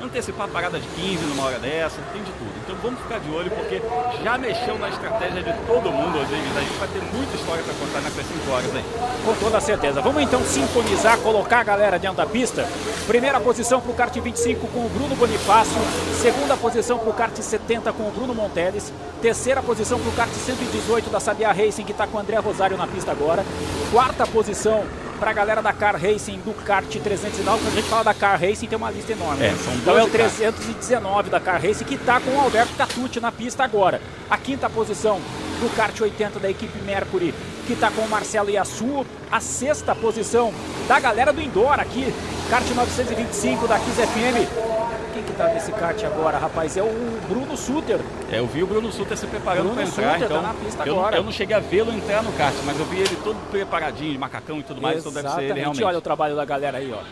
antecipar 0.02 0.46
a 0.46 0.48
parada 0.48 0.78
de 0.78 0.86
15 0.88 1.24
numa 1.26 1.44
hora 1.44 1.58
dessa, 1.58 2.00
tem 2.12 2.22
de 2.22 2.32
tudo. 2.32 2.52
Então 2.64 2.76
vamos 2.82 3.00
ficar 3.00 3.18
de 3.20 3.30
olho 3.30 3.50
porque 3.50 3.80
já 4.22 4.38
mexeu 4.38 4.78
na 4.78 4.88
estratégia 4.88 5.42
de 5.42 5.52
todo 5.66 5.90
mundo, 5.90 6.18
Osiris. 6.18 6.56
A 6.56 6.60
gente 6.60 6.78
vai 6.78 6.88
ter 6.88 7.02
muita 7.16 7.36
história 7.36 7.62
para 7.62 7.74
contar 7.74 8.00
nessas 8.00 8.26
5 8.26 8.50
horas 8.50 8.74
aí. 8.74 8.84
Com 9.24 9.34
toda 9.34 9.60
certeza. 9.60 10.00
Vamos 10.00 10.22
então 10.22 10.42
sintonizar, 10.44 11.18
colocar 11.18 11.60
a 11.60 11.64
galera 11.64 11.98
dentro 11.98 12.16
da 12.16 12.26
pista. 12.26 12.66
Primeira 13.06 13.40
posição 13.40 13.80
para 13.80 13.90
o 13.90 13.94
kart 13.94 14.14
25 14.14 14.66
com 14.68 14.86
o 14.86 14.88
Bruno 14.88 15.14
Bonifácio. 15.16 15.80
Segunda 16.20 16.56
posição 16.56 16.98
para 16.98 17.10
o 17.10 17.14
kart 17.14 17.36
70 17.36 17.92
com 17.92 18.08
o 18.08 18.10
Bruno 18.10 18.34
Monteles. 18.34 18.92
Terceira 19.20 19.62
posição 19.62 19.98
para 19.98 20.08
o 20.08 20.12
kart 20.12 20.32
118 20.32 21.10
da 21.10 21.20
Sabia 21.20 21.52
Racing, 21.52 21.84
que 21.84 21.92
está 21.92 22.06
com 22.06 22.18
o 22.18 22.20
André 22.20 22.36
Rosário 22.38 22.76
na 22.76 22.86
pista 22.86 23.10
agora. 23.10 23.44
Quarta 23.90 24.26
posição 24.26 24.84
para 25.24 25.30
a 25.30 25.34
galera 25.34 25.62
da 25.62 25.72
Car 25.72 25.96
Racing 25.96 26.38
do 26.40 26.52
kart 26.52 26.84
309. 26.86 27.62
Quando 27.62 27.72
a 27.72 27.76
gente 27.76 27.88
fala 27.88 28.04
da 28.04 28.12
Car 28.12 28.38
Racing, 28.38 28.66
tem 28.66 28.76
uma 28.76 28.90
lista 28.90 29.12
enorme. 29.12 29.42
É, 29.42 29.52
né? 29.52 29.56
então 29.80 29.96
é 29.96 30.02
o 30.02 30.06
12 30.06 30.18
carros. 30.18 30.36
319 30.36 31.30
da 31.30 31.40
Car 31.40 31.62
Racing 31.62 31.84
que 31.86 31.94
está 31.94 32.20
com 32.20 32.30
o 32.30 32.40
Alberto 32.40 32.74
Catucci 32.74 33.20
na 33.20 33.32
pista 33.32 33.64
agora. 33.64 34.02
A 34.28 34.36
quinta 34.36 34.68
posição 34.68 35.18
do 35.64 35.74
kart 35.74 35.98
80 35.98 36.38
da 36.38 36.50
equipe 36.50 36.78
Mercury, 36.82 37.34
que 37.66 37.72
está 37.72 37.90
com 37.90 38.02
o 38.02 38.08
Marcelo 38.08 38.50
Iassu. 38.50 39.06
A 39.30 39.40
sexta 39.40 39.94
posição 39.94 40.52
da 40.86 41.00
galera 41.00 41.32
do 41.32 41.40
Indoor 41.40 41.80
aqui, 41.80 42.12
kart 42.50 42.64
925 42.68 43.66
da 43.66 43.78
Kiss 43.78 44.02
FM. 44.02 44.74
Quem 45.14 45.22
que 45.22 45.32
tá 45.32 45.48
nesse 45.48 45.72
kart 45.72 46.02
agora, 46.04 46.36
rapaz? 46.36 46.76
É 46.76 46.82
o 46.82 47.20
Bruno 47.28 47.56
Suter. 47.56 48.00
É, 48.30 48.38
eu 48.40 48.46
vi 48.46 48.62
o 48.62 48.66
Bruno 48.66 48.92
Suter 48.92 49.16
se 49.16 49.26
preparando 49.26 49.72
para 49.72 49.84
entrar, 49.84 50.12
Suter 50.12 50.18
tá 50.18 50.24
então 50.26 50.42
na 50.42 50.54
pista 50.54 50.82
eu, 50.84 50.98
agora. 50.98 51.16
eu 51.16 51.24
não 51.24 51.32
cheguei 51.32 51.56
a 51.56 51.60
vê-lo 51.60 51.92
entrar 51.92 52.22
no 52.22 52.32
kart, 52.32 52.54
mas 52.66 52.78
eu 52.78 52.84
vi 52.84 52.98
ele 52.98 53.16
todo 53.24 53.36
preparadinho, 53.50 54.12
de 54.12 54.18
macacão 54.18 54.58
e 54.58 54.62
tudo 54.62 54.82
mais, 54.82 54.98
então 54.98 55.12
deve 55.12 55.28
ser 55.28 55.34
ele 55.36 55.44
Exatamente. 55.44 55.60
realmente. 55.60 55.84
Olha 55.84 55.98
o 55.98 56.02
trabalho 56.02 56.36
da 56.36 56.44
galera 56.44 56.78
aí, 56.78 56.92
ó. 56.92 57.02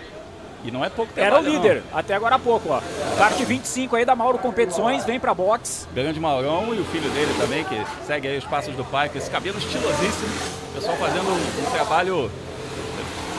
E 0.65 0.71
não 0.71 0.85
é 0.85 0.89
pouco 0.89 1.13
Era 1.17 1.39
o 1.39 1.43
trabalho, 1.43 1.53
líder, 1.63 1.83
não. 1.91 1.99
até 1.99 2.15
agora 2.15 2.37
há 2.37 2.39
pouco, 2.39 2.69
ó. 2.71 2.81
Kart 3.19 3.37
25 3.37 3.97
aí 3.97 4.05
da 4.05 4.15
Mauro 4.15 4.39
Competições, 4.39 5.05
vem 5.05 5.19
pra 5.19 5.35
box. 5.35 5.89
Grande 5.93 6.21
Maurão 6.21 6.73
e 6.75 6.79
o 6.81 6.85
filho 6.85 7.11
dele 7.11 7.35
também, 7.39 7.65
que 7.65 7.83
segue 8.07 8.29
aí 8.29 8.39
os 8.39 8.45
passos 8.45 8.75
do 8.77 8.85
pai, 8.85 9.09
com 9.09 9.19
esse 9.19 9.31
cabelo 9.31 9.59
estilosíssimo. 9.59 10.29
O 10.71 10.75
pessoal 10.75 10.97
fazendo 10.97 11.29
um, 11.29 11.67
um 11.67 11.71
trabalho. 11.73 12.31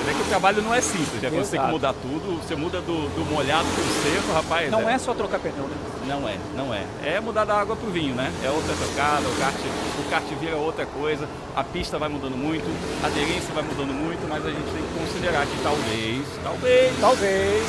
Vê 0.06 0.14
que 0.14 0.22
o 0.22 0.26
trabalho 0.26 0.62
não 0.62 0.74
é 0.74 0.82
simples, 0.82 1.24
é 1.24 1.30
você 1.30 1.52
tem 1.52 1.66
que 1.66 1.72
mudar 1.72 1.94
tudo. 1.94 2.42
Você 2.42 2.56
muda 2.56 2.82
do, 2.82 3.08
do 3.16 3.26
molhado 3.32 3.66
pro 3.70 4.12
seco, 4.12 4.34
rapaz. 4.34 4.70
Não 4.70 4.90
é 4.90 4.98
só 4.98 5.14
trocar 5.14 5.40
pneu, 5.40 5.68
né? 5.68 5.76
Não 6.06 6.28
é, 6.28 6.36
não 6.56 6.74
é. 6.74 6.84
É 7.04 7.20
mudar 7.22 7.46
da 7.46 7.56
água 7.56 7.76
pro 7.76 7.90
vinho, 7.90 8.14
né? 8.14 8.32
É 8.44 8.50
outra 8.50 8.74
tocada, 8.76 9.28
o 9.28 9.36
kart, 9.40 9.56
o 9.56 10.10
kart 10.10 10.26
vira 10.40 10.58
outra 10.58 10.86
coisa, 10.86 11.28
a 11.56 11.64
pista 11.64 11.98
vai 11.98 12.10
mudando 12.10 12.36
muito, 12.36 12.66
a 13.02 13.08
aderência 13.08 13.54
vai 13.54 13.64
mudando 13.64 13.94
muito, 13.94 14.28
mas 14.28 14.46
a 14.46 14.50
gente 14.50 14.66
tem 14.66 14.84
que 14.84 15.00
considerar 15.00 15.46
que 15.46 15.64
talvez, 15.64 16.26
talvez, 16.44 17.00
Talvez. 17.00 17.64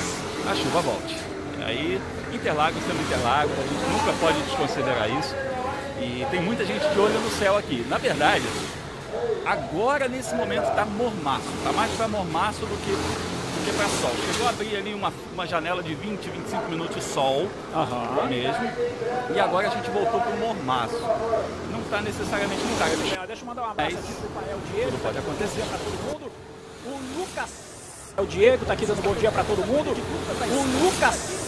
a 0.51 0.55
chuva 0.57 0.81
volte. 0.81 1.17
Aí, 1.65 2.01
Interlagos 2.33 2.83
sendo 2.83 3.01
Interlagos, 3.01 3.53
a 3.57 3.63
gente 3.63 3.93
nunca 3.93 4.13
pode 4.21 4.43
desconsiderar 4.43 5.09
isso. 5.09 5.35
E 6.01 6.27
tem 6.31 6.43
muita 6.43 6.65
gente 6.65 6.83
de 6.87 6.99
olho 6.99 7.19
no 7.21 7.31
céu 7.31 7.57
aqui. 7.57 7.87
Na 7.89 7.97
verdade, 7.97 8.45
agora 9.45 10.09
nesse 10.09 10.35
momento 10.35 10.69
está 10.69 10.85
mormaço. 10.85 11.45
Está 11.59 11.73
mais 11.73 11.91
para 11.93 12.09
mormaço 12.09 12.61
do 12.61 12.77
que, 12.85 12.91
do 12.91 13.65
que 13.65 13.73
para 13.77 13.89
sol. 13.89 14.11
Chegou 14.33 14.47
a 14.47 14.51
abrir 14.51 14.77
ali 14.77 14.95
uma, 14.95 15.13
uma 15.33 15.47
janela 15.47 15.83
de 15.83 15.95
20, 15.95 16.29
25 16.29 16.71
minutos 16.71 17.03
sol 17.05 17.49
Aham. 17.75 18.27
mesmo. 18.29 18.71
E 19.35 19.41
agora 19.41 19.69
a 19.69 19.71
gente 19.71 19.91
voltou 19.91 20.21
para 20.21 20.31
o 20.31 20.39
mormaço. 20.39 21.01
Não 21.71 21.81
está 21.81 22.01
necessariamente 22.01 22.63
no. 22.63 23.23
É, 23.23 23.27
Deixa 23.27 23.43
eu 23.43 23.47
mandar 23.47 23.63
um 23.63 23.71
abraço 23.71 23.97
aqui 23.97 24.13
pro 24.15 24.29
Pael 24.29 24.59
Diego. 24.73 24.91
Tudo 24.91 25.03
pode 25.03 25.19
acontecer. 25.19 25.63
Pra 25.63 25.79
todo 25.79 26.13
mundo. 26.13 26.33
O 26.87 27.21
Lucas. 27.21 27.51
É 28.17 28.21
o 28.21 28.27
Diego, 28.27 28.65
tá 28.65 28.75
aqui 28.75 28.87
dando 28.87 29.03
bom 29.03 29.15
dia 29.15 29.33
pra 29.33 29.43
todo 29.43 29.67
mundo. 29.67 29.91
O 29.91 30.85
Lucas. 30.85 31.44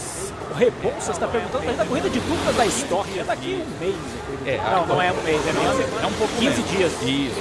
O 0.51 0.53
Rebouças 0.53 1.09
está 1.09 1.27
perguntando 1.27 1.63
gente 1.65 1.77
da 1.77 1.85
corrida 1.85 2.09
de 2.09 2.19
duplas 2.19 2.55
da 2.55 2.65
história. 2.65 3.21
É 3.21 3.23
daqui 3.23 3.63
um 3.65 3.79
mês. 3.83 3.95
É, 4.45 4.57
não, 4.71 4.85
não 4.87 5.01
é 5.01 5.11
um 5.11 5.21
mês, 5.23 5.41
é 5.47 5.53
menos. 5.53 5.79
É 6.03 6.05
um 6.07 6.13
pouco 6.13 6.33
15 6.39 6.61
menos. 6.61 6.69
dias. 6.71 6.91
Isso. 7.03 7.35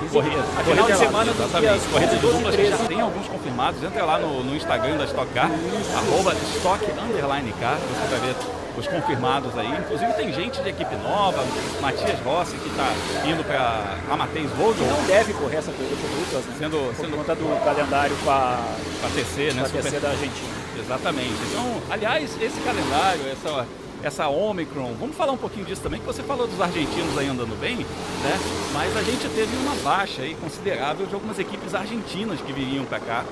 15 0.00 0.12
Corrida. 0.12 0.40
A 0.42 0.62
corrida 0.62 0.70
final 0.70 0.86
de 0.86 0.92
lá, 0.92 0.98
semana 0.98 1.30
exatamente. 1.32 1.60
dias 1.72 1.82
Corrida 1.90 2.14
de 2.14 2.20
12 2.20 2.34
duplas, 2.36 2.54
13. 2.54 2.70
já 2.70 2.76
tem 2.84 3.00
alguns 3.00 3.26
confirmados. 3.26 3.82
Entra 3.82 4.04
lá 4.04 4.18
no, 4.18 4.44
no 4.44 4.54
Instagram 4.54 4.96
da 4.98 5.04
Stock 5.04 5.32
Car, 5.32 5.50
arroba 5.96 6.34
Stock 6.56 6.84
Underline 7.00 7.52
Car, 7.58 7.78
você 7.78 8.10
vai 8.16 8.20
ver 8.28 8.36
os 8.76 8.86
confirmados 8.86 9.56
aí. 9.56 9.68
Inclusive 9.68 10.12
tem 10.14 10.32
gente 10.32 10.60
de 10.60 10.68
equipe 10.68 10.94
nova, 10.96 11.42
Matias 11.80 12.18
Rossi, 12.24 12.56
que 12.56 12.68
está 12.68 12.90
indo 13.24 13.42
para 13.44 13.96
Amateus 14.10 14.50
Que 14.50 14.56
Volkswagen, 14.56 14.92
não 14.94 15.04
deve 15.06 15.32
correr 15.32 15.56
essa 15.56 15.72
corrida 15.72 15.94
de 15.96 16.02
duplas, 16.02 16.44
né? 16.44 16.54
sendo, 16.58 16.94
Por 16.94 17.04
sendo 17.04 17.16
conta 17.16 17.34
do 17.34 17.64
calendário 17.64 18.16
com 18.22 18.30
a, 18.30 18.58
para 19.00 19.10
TC, 19.10 19.48
com 19.48 19.54
né? 19.54 19.62
a 19.62 19.68
TC 19.68 19.82
Super- 19.82 20.00
da 20.00 20.08
Argentina. 20.10 20.63
Exatamente. 20.78 21.34
Então, 21.50 21.80
aliás, 21.90 22.30
esse 22.40 22.60
calendário, 22.60 23.22
essa, 23.28 23.66
essa 24.02 24.28
Omicron, 24.28 24.94
vamos 24.98 25.16
falar 25.16 25.32
um 25.32 25.36
pouquinho 25.36 25.64
disso 25.64 25.82
também, 25.82 26.00
que 26.00 26.06
você 26.06 26.22
falou 26.22 26.46
dos 26.46 26.60
argentinos 26.60 27.16
aí 27.16 27.28
andando 27.28 27.58
bem, 27.60 27.76
né? 27.76 28.38
Mas 28.72 28.96
a 28.96 29.02
gente 29.02 29.28
teve 29.28 29.56
uma 29.56 29.74
baixa 29.76 30.22
aí 30.22 30.34
considerável 30.34 31.06
de 31.06 31.14
algumas 31.14 31.38
equipes 31.38 31.74
argentinas 31.74 32.40
que 32.40 32.52
viriam 32.52 32.84
para 32.84 33.00
cá 33.00 33.24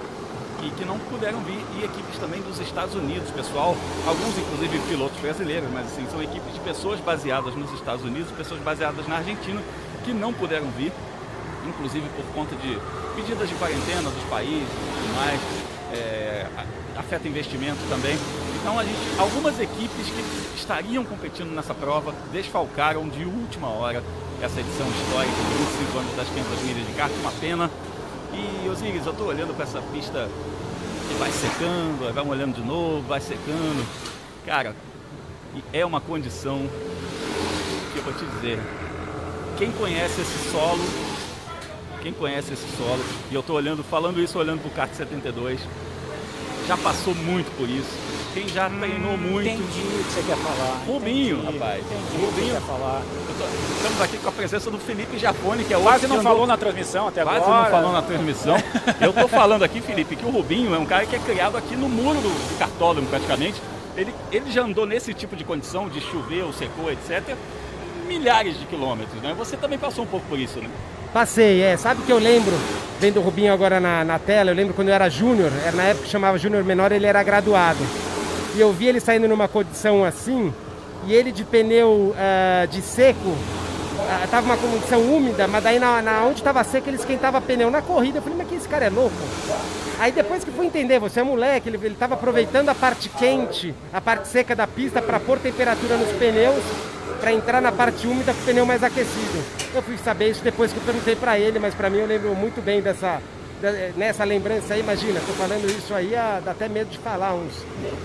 e 0.63 0.71
que 0.71 0.85
não 0.85 0.99
puderam 0.99 1.41
vir, 1.41 1.61
e 1.77 1.85
equipes 1.85 2.19
também 2.19 2.41
dos 2.41 2.61
Estados 2.61 2.95
Unidos, 2.95 3.29
pessoal, 3.31 3.77
alguns 4.07 4.39
inclusive 4.39 4.79
pilotos 4.89 5.19
brasileiros, 5.21 5.69
mas 5.73 5.87
assim, 5.87 6.07
são 6.09 6.23
equipes 6.23 6.55
de 6.55 6.61
pessoas 6.61 7.01
baseadas 7.01 7.57
nos 7.57 7.73
Estados 7.73 8.05
Unidos, 8.05 8.31
pessoas 8.31 8.61
baseadas 8.61 9.07
na 9.09 9.17
Argentina, 9.17 9.61
que 10.05 10.13
não 10.13 10.33
puderam 10.33 10.67
vir, 10.79 10.93
inclusive 11.67 12.07
por 12.11 12.25
conta 12.33 12.55
de 12.57 12.79
medidas 13.17 13.49
de 13.49 13.55
quarentena 13.57 14.09
dos 14.09 14.25
países 14.31 14.63
e 14.63 15.03
tudo 15.03 15.17
mais, 15.17 15.41
é, 15.93 16.47
afeta 16.97 17.29
investimento 17.29 17.79
também. 17.89 18.17
Então 18.61 18.79
a 18.79 18.85
gente, 18.85 18.99
algumas 19.19 19.59
equipes 19.59 20.07
que 20.07 20.57
estariam 20.57 21.05
competindo 21.05 21.51
nessa 21.51 21.75
prova 21.75 22.15
desfalcaram 22.33 23.09
de 23.09 23.25
última 23.25 23.69
hora 23.69 24.03
essa 24.41 24.61
edição 24.61 24.87
histórica 24.89 25.35
de 25.35 25.55
25 25.83 25.99
anos 25.99 26.17
das 26.17 26.29
500 26.29 26.63
milhas 26.63 26.87
de 26.87 26.93
kart, 26.95 27.13
uma 27.21 27.33
pena. 27.33 27.71
E 28.33 28.69
Osiris, 28.69 29.05
eu 29.05 29.13
estou 29.13 29.29
olhando 29.29 29.55
para 29.55 29.65
essa 29.65 29.81
pista 29.93 30.29
que 31.09 31.15
vai 31.15 31.31
secando, 31.31 32.13
vai 32.15 32.25
molhando 32.25 32.61
de 32.61 32.67
novo, 32.67 33.03
vai 33.07 33.21
secando. 33.21 33.87
Cara, 34.47 34.75
é 35.73 35.85
uma 35.85 36.01
condição 36.01 36.69
que 37.93 37.99
eu 37.99 38.03
vou 38.03 38.13
te 38.15 38.25
dizer. 38.25 38.59
Quem 39.59 39.71
conhece 39.73 40.21
esse 40.21 40.51
solo, 40.51 40.83
quem 42.01 42.13
conhece 42.13 42.53
esse 42.53 42.77
solo, 42.77 43.05
e 43.31 43.35
eu 43.35 43.41
estou 43.41 43.57
olhando, 43.57 43.85
falando 43.85 44.21
isso 44.21 44.39
olhando 44.39 44.61
para 44.61 44.69
o 44.71 44.75
kart 44.75 44.93
72, 44.93 45.61
já 46.67 46.77
passou 46.77 47.15
muito 47.15 47.51
por 47.57 47.69
isso. 47.69 47.91
Quem 48.35 48.49
já 48.49 48.71
treinou 48.71 49.17
muito. 49.19 49.47
Entendi 49.49 49.63
o 49.81 50.05
que 50.05 50.13
você 50.13 50.23
quer 50.23 50.37
falar. 50.37 50.81
Rubinho, 50.87 51.39
Entendi, 51.39 51.59
rapaz. 51.59 51.85
Entendi 51.85 52.03
o 52.03 52.07
que 52.07 52.17
você 52.17 52.27
Rubinho. 52.41 52.55
quer 52.55 52.61
falar. 52.63 53.03
Tô- 53.39 53.73
Estamos 53.77 54.01
aqui 54.01 54.17
com 54.19 54.29
a 54.29 54.33
presença 54.33 54.71
do 54.71 54.79
Felipe 54.79 55.19
Jafone, 55.19 55.65
que 55.65 55.75
é 55.75 55.77
o 55.77 55.83
Quase 55.83 56.07
não 56.07 56.23
falou 56.23 56.47
na 56.47 56.57
transmissão 56.57 57.09
até 57.09 57.23
Quase 57.23 57.39
agora. 57.45 57.63
não 57.65 57.71
falou 57.71 57.93
na 57.93 58.03
transmissão. 58.03 58.57
Eu 59.01 59.13
tô 59.13 59.29
falando 59.29 59.63
aqui, 59.65 59.81
Felipe, 59.81 60.17
que 60.17 60.25
o 60.25 60.31
Rubinho 60.31 60.75
é 60.75 60.79
um 60.79 60.87
cara 60.87 61.05
que 61.05 61.17
é 61.17 61.19
criado 61.19 61.57
aqui 61.57 61.77
no 61.77 61.89
muro 61.89 62.21
do, 62.21 62.29
do 62.29 62.59
cartódromo, 62.59 63.07
praticamente. 63.09 63.61
Ele, 63.95 64.15
ele 64.31 64.51
já 64.51 64.63
andou 64.63 64.87
nesse 64.87 65.13
tipo 65.13 65.37
de 65.37 65.45
condição, 65.45 65.89
de 65.89 66.01
chover 66.01 66.45
ou 66.45 66.53
secou, 66.53 66.91
etc., 66.91 67.37
milhares 68.03 68.59
de 68.59 68.67
quilômetros, 68.67 69.23
né? 69.23 69.35
Você 69.37 69.57
também 69.57 69.79
passou 69.79 70.05
um 70.05 70.07
pouco 70.07 70.27
por 70.27 70.39
isso, 70.39 70.61
né? 70.61 70.69
Passei, 71.13 71.61
é. 71.61 71.77
Sabe 71.77 72.03
que 72.03 72.13
eu 72.13 72.19
lembro, 72.19 72.53
vendo 72.99 73.19
o 73.19 73.23
Rubinho 73.23 73.53
agora 73.53 73.79
na, 73.79 74.05
na 74.05 74.19
tela, 74.19 74.51
eu 74.51 74.55
lembro 74.55 74.75
quando 74.75 74.89
eu 74.89 74.95
era 74.95 75.09
júnior, 75.09 75.51
era 75.65 75.77
na 75.77 75.85
época 75.85 76.05
que 76.05 76.11
chamava 76.11 76.39
júnior 76.39 76.65
menor, 76.65 76.91
ele 76.93 77.07
era 77.07 77.23
graduado. 77.23 77.81
E 78.55 78.61
eu 78.61 78.73
vi 78.73 78.87
ele 78.87 79.01
saindo 79.01 79.29
numa 79.29 79.49
condição 79.49 80.05
assim, 80.05 80.53
e 81.07 81.13
ele 81.13 81.33
de 81.33 81.45
pneu 81.45 82.15
ah, 82.17 82.67
de 82.67 82.81
seco, 82.81 83.37
ah, 84.09 84.27
tava 84.31 84.47
uma 84.47 84.57
condição 84.57 85.01
úmida, 85.03 85.47
mas 85.47 85.63
daí 85.63 85.79
na, 85.79 86.01
na 86.03 86.25
onde 86.25 86.39
estava 86.39 86.63
seco 86.65 86.89
ele 86.89 86.97
esquentava 86.97 87.41
pneu 87.41 87.71
na 87.71 87.83
corrida. 87.83 88.19
Eu 88.19 88.23
falei, 88.23 88.39
mas 88.39 88.49
que 88.49 88.55
esse 88.55 88.69
cara 88.69 88.87
é 88.87 88.91
louco? 88.91 89.17
Aí 89.99 90.13
depois 90.13 90.43
que 90.43 90.51
fui 90.51 90.67
entender, 90.67 90.99
você 90.99 91.21
é 91.21 91.23
moleque, 91.23 91.69
ele, 91.69 91.79
ele 91.83 91.95
tava 91.95 92.15
aproveitando 92.15 92.69
a 92.69 92.75
parte 92.75 93.09
quente, 93.09 93.75
a 93.93 94.01
parte 94.01 94.29
seca 94.29 94.57
da 94.57 94.67
pista 94.67 95.01
para 95.01 95.21
pôr 95.21 95.39
temperatura 95.39 95.97
nos 95.97 96.11
pneus, 96.13 96.65
para 97.23 97.33
entrar 97.33 97.63
na 97.63 97.71
parte 97.71 98.05
úmida 98.05 98.35
com 98.35 98.41
o 98.41 98.45
pneu 98.45 98.67
mais 98.67 98.83
aquecido. 98.83 99.45
Eu 99.73 99.81
fui 99.81 99.97
saber 99.97 100.31
isso 100.31 100.43
depois 100.43 100.73
que 100.73 100.79
eu 100.79 100.83
perguntei 100.83 101.15
para 101.15 101.39
ele, 101.39 101.61
mas 101.61 101.73
para 101.73 101.89
mim 101.89 101.99
eu 101.99 102.07
lembro 102.07 102.35
muito 102.35 102.61
bem 102.61 102.83
dessa 102.83 103.23
nessa 103.97 104.25
lembrança 104.25 104.75
aí, 104.75 104.81
imagina, 104.81 105.21
tô 105.27 105.33
falando 105.35 105.65
isso 105.71 105.95
aí, 105.95 106.15
ah, 106.17 106.41
dá 106.45 106.51
até 106.51 106.69
medo 106.69 106.89
de 106.91 106.99
falar, 106.99 107.35
uns 107.35 107.53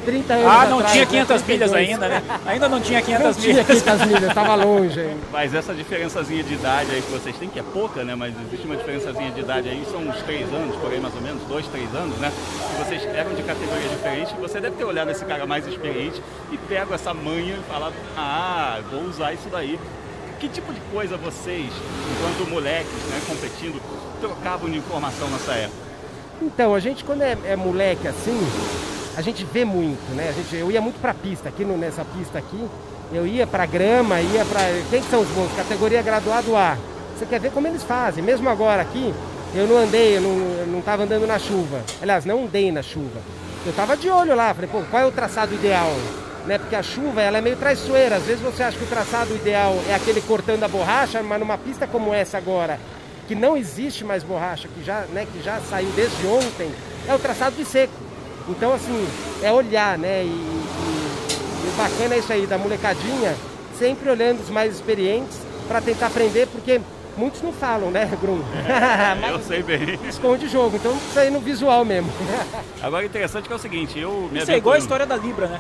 30 0.06 0.34
anos 0.34 0.46
Ah, 0.46 0.66
não 0.68 0.78
atrás, 0.80 0.94
tinha 0.94 1.06
né, 1.06 1.12
500 1.12 1.44
milhas 1.44 1.72
32. 1.72 1.90
ainda, 1.90 2.08
né? 2.08 2.24
Ainda 2.46 2.70
não 2.70 2.80
tinha 2.82 3.02
500 3.02 3.24
Não 3.26 3.34
tinha 3.34 3.54
milhas. 3.54 3.82
500 3.84 4.06
milhas, 4.08 4.34
tava 4.34 4.56
longe 4.56 5.00
ainda. 5.00 5.18
Mas 5.32 5.54
essa 5.54 5.74
diferençazinha 5.74 6.44
de 6.44 6.54
idade 6.54 6.92
aí 6.92 7.02
que 7.02 7.12
vocês 7.12 7.36
têm, 7.38 7.50
que 7.50 7.60
é 7.60 7.64
pouca, 7.64 8.04
né? 8.04 8.16
Mas 8.16 8.34
existe 8.48 8.66
uma 8.66 8.76
diferençazinha 8.76 9.32
de 9.32 9.40
idade 9.42 9.70
aí, 9.70 9.84
são 9.92 10.02
uns 10.02 10.22
três 10.24 10.48
anos, 10.54 10.76
por 10.78 10.92
aí 10.92 11.00
mais 11.00 11.16
ou 11.16 11.22
menos, 11.22 11.42
dois, 11.44 11.66
três 11.68 11.94
anos, 11.96 12.18
né? 12.18 12.32
E 12.74 12.84
vocês 12.84 13.04
eram 13.16 13.34
de 13.34 13.44
categoria 13.44 13.88
diferente, 13.90 14.36
você 14.40 14.60
deve 14.60 14.76
ter 14.76 14.84
olhado 14.84 15.10
esse 15.12 15.26
cara 15.26 15.46
mais 15.46 15.66
experiente 15.68 16.22
e 16.52 16.58
pego 16.58 16.94
essa 16.94 17.14
manha 17.14 17.56
e 17.56 17.72
falado, 17.72 17.94
ah, 18.18 18.80
vou 18.92 19.04
usar 19.04 19.34
isso 19.34 19.50
daí. 19.50 19.80
Que 20.40 20.48
tipo 20.48 20.72
de 20.72 20.80
coisa 20.92 21.18
vocês, 21.18 21.66
enquanto 22.12 22.48
moleques, 22.50 22.92
né, 23.10 23.20
competindo, 23.28 23.82
trocavam 24.22 24.70
de 24.70 24.78
informação 24.78 25.28
nessa 25.30 25.54
época? 25.54 25.88
Então, 26.42 26.76
a 26.76 26.80
gente 26.80 27.04
quando 27.04 27.24
é, 27.24 27.36
é 27.46 27.56
moleque 27.56 28.08
assim, 28.08 28.40
a 29.16 29.22
gente 29.24 29.44
vê 29.44 29.66
muito, 29.66 30.14
né? 30.16 30.30
A 30.30 30.32
gente, 30.32 30.56
eu 30.56 30.70
ia 30.72 30.80
muito 30.80 31.02
pra 31.02 31.12
pista, 31.14 31.50
aqui 31.50 31.66
no- 31.66 31.76
nessa 31.78 32.06
pista 32.06 32.38
aqui, 32.38 32.64
eu 33.12 33.26
ia 33.26 33.48
pra 33.48 33.66
grama, 33.66 34.22
ia 34.22 34.46
pra. 34.46 34.60
Quem 34.92 35.02
que 35.02 35.10
são 35.10 35.22
os 35.22 35.28
bons? 35.30 35.50
Categoria 35.56 36.04
graduado 36.04 36.56
A. 36.56 36.78
Você 37.18 37.26
quer 37.26 37.40
ver 37.40 37.52
como 37.52 37.66
eles 37.68 37.82
fazem. 37.82 38.24
Mesmo 38.24 38.48
agora 38.48 38.84
aqui, 38.84 39.12
eu 39.56 39.66
não 39.66 39.78
andei, 39.78 40.18
eu 40.18 40.22
não, 40.22 40.30
eu 40.60 40.68
não 40.68 40.82
tava 40.82 41.04
andando 41.04 41.26
na 41.26 41.40
chuva. 41.40 41.82
Aliás, 42.00 42.26
não 42.26 42.44
andei 42.44 42.72
na 42.72 42.84
chuva. 42.84 43.20
Eu 43.66 43.74
tava 43.74 43.98
de 43.98 44.08
olho 44.08 44.36
lá, 44.36 44.54
falei, 44.54 44.70
pô, 44.70 44.82
qual 44.92 45.02
é 45.02 45.06
o 45.08 45.12
traçado 45.12 45.56
ideal? 45.56 45.92
Né? 46.48 46.58
Porque 46.58 46.76
a 46.76 46.82
chuva 46.82 47.22
ela 47.22 47.38
é 47.38 47.42
meio 47.42 47.58
traiçoeira. 47.58 48.16
Às 48.16 48.24
vezes 48.24 48.42
você 48.42 48.64
acha 48.64 48.78
que 48.78 48.84
o 48.86 48.88
traçado 48.88 49.36
ideal 49.36 49.78
é 49.90 49.94
aquele 49.94 50.22
cortando 50.22 50.64
a 50.64 50.68
borracha, 50.68 51.22
mas 51.22 51.40
numa 51.40 51.58
pista 51.58 51.86
como 51.86 52.14
essa 52.14 52.38
agora, 52.38 52.80
que 53.28 53.36
não 53.36 53.58
existe 53.58 54.06
mais 54.06 54.24
borracha, 54.24 54.68
que 54.70 54.84
já, 54.84 55.02
né, 55.14 55.28
que 55.32 55.44
já 55.44 55.60
saiu 55.70 55.90
desde 55.96 56.26
ontem, 56.26 56.72
é 57.08 57.14
o 57.14 57.20
traçado 57.20 57.56
de 57.58 57.66
seco. 57.66 57.94
Então, 58.48 58.74
assim, 58.74 59.06
é 59.44 59.52
olhar, 59.52 59.98
né? 59.98 60.24
E, 60.24 60.28
e- 60.28 60.30
e 60.30 61.68
o 61.68 61.72
bacana 61.78 62.16
é 62.16 62.20
isso 62.20 62.32
aí, 62.32 62.48
da 62.48 62.58
molecadinha, 62.58 63.36
sempre 63.78 64.10
olhando 64.10 64.40
os 64.42 64.50
mais 64.50 64.74
experientes 64.74 65.38
para 65.68 65.82
tentar 65.82 66.08
aprender, 66.08 66.48
porque 66.48 66.80
Muitos 67.18 67.42
não 67.42 67.52
falam, 67.52 67.90
né, 67.90 68.08
Grum? 68.22 68.40
Eu 69.28 69.40
sei 69.42 69.64
bem. 69.64 69.98
Esconde 70.08 70.46
o 70.46 70.48
jogo, 70.48 70.76
então 70.76 70.96
isso 71.10 71.20
aí 71.20 71.32
no 71.32 71.40
visual 71.40 71.84
mesmo. 71.84 72.12
Agora 72.80 73.04
interessante 73.04 73.48
que 73.48 73.54
é 73.54 73.56
o 73.56 73.60
seguinte, 73.60 73.98
eu 73.98 74.30
me 74.32 74.38
Isso 74.40 74.52
é 74.52 74.58
igual 74.58 74.76
a 74.76 74.78
história 74.78 75.04
da 75.04 75.16
Libra, 75.18 75.48
né? 75.48 75.60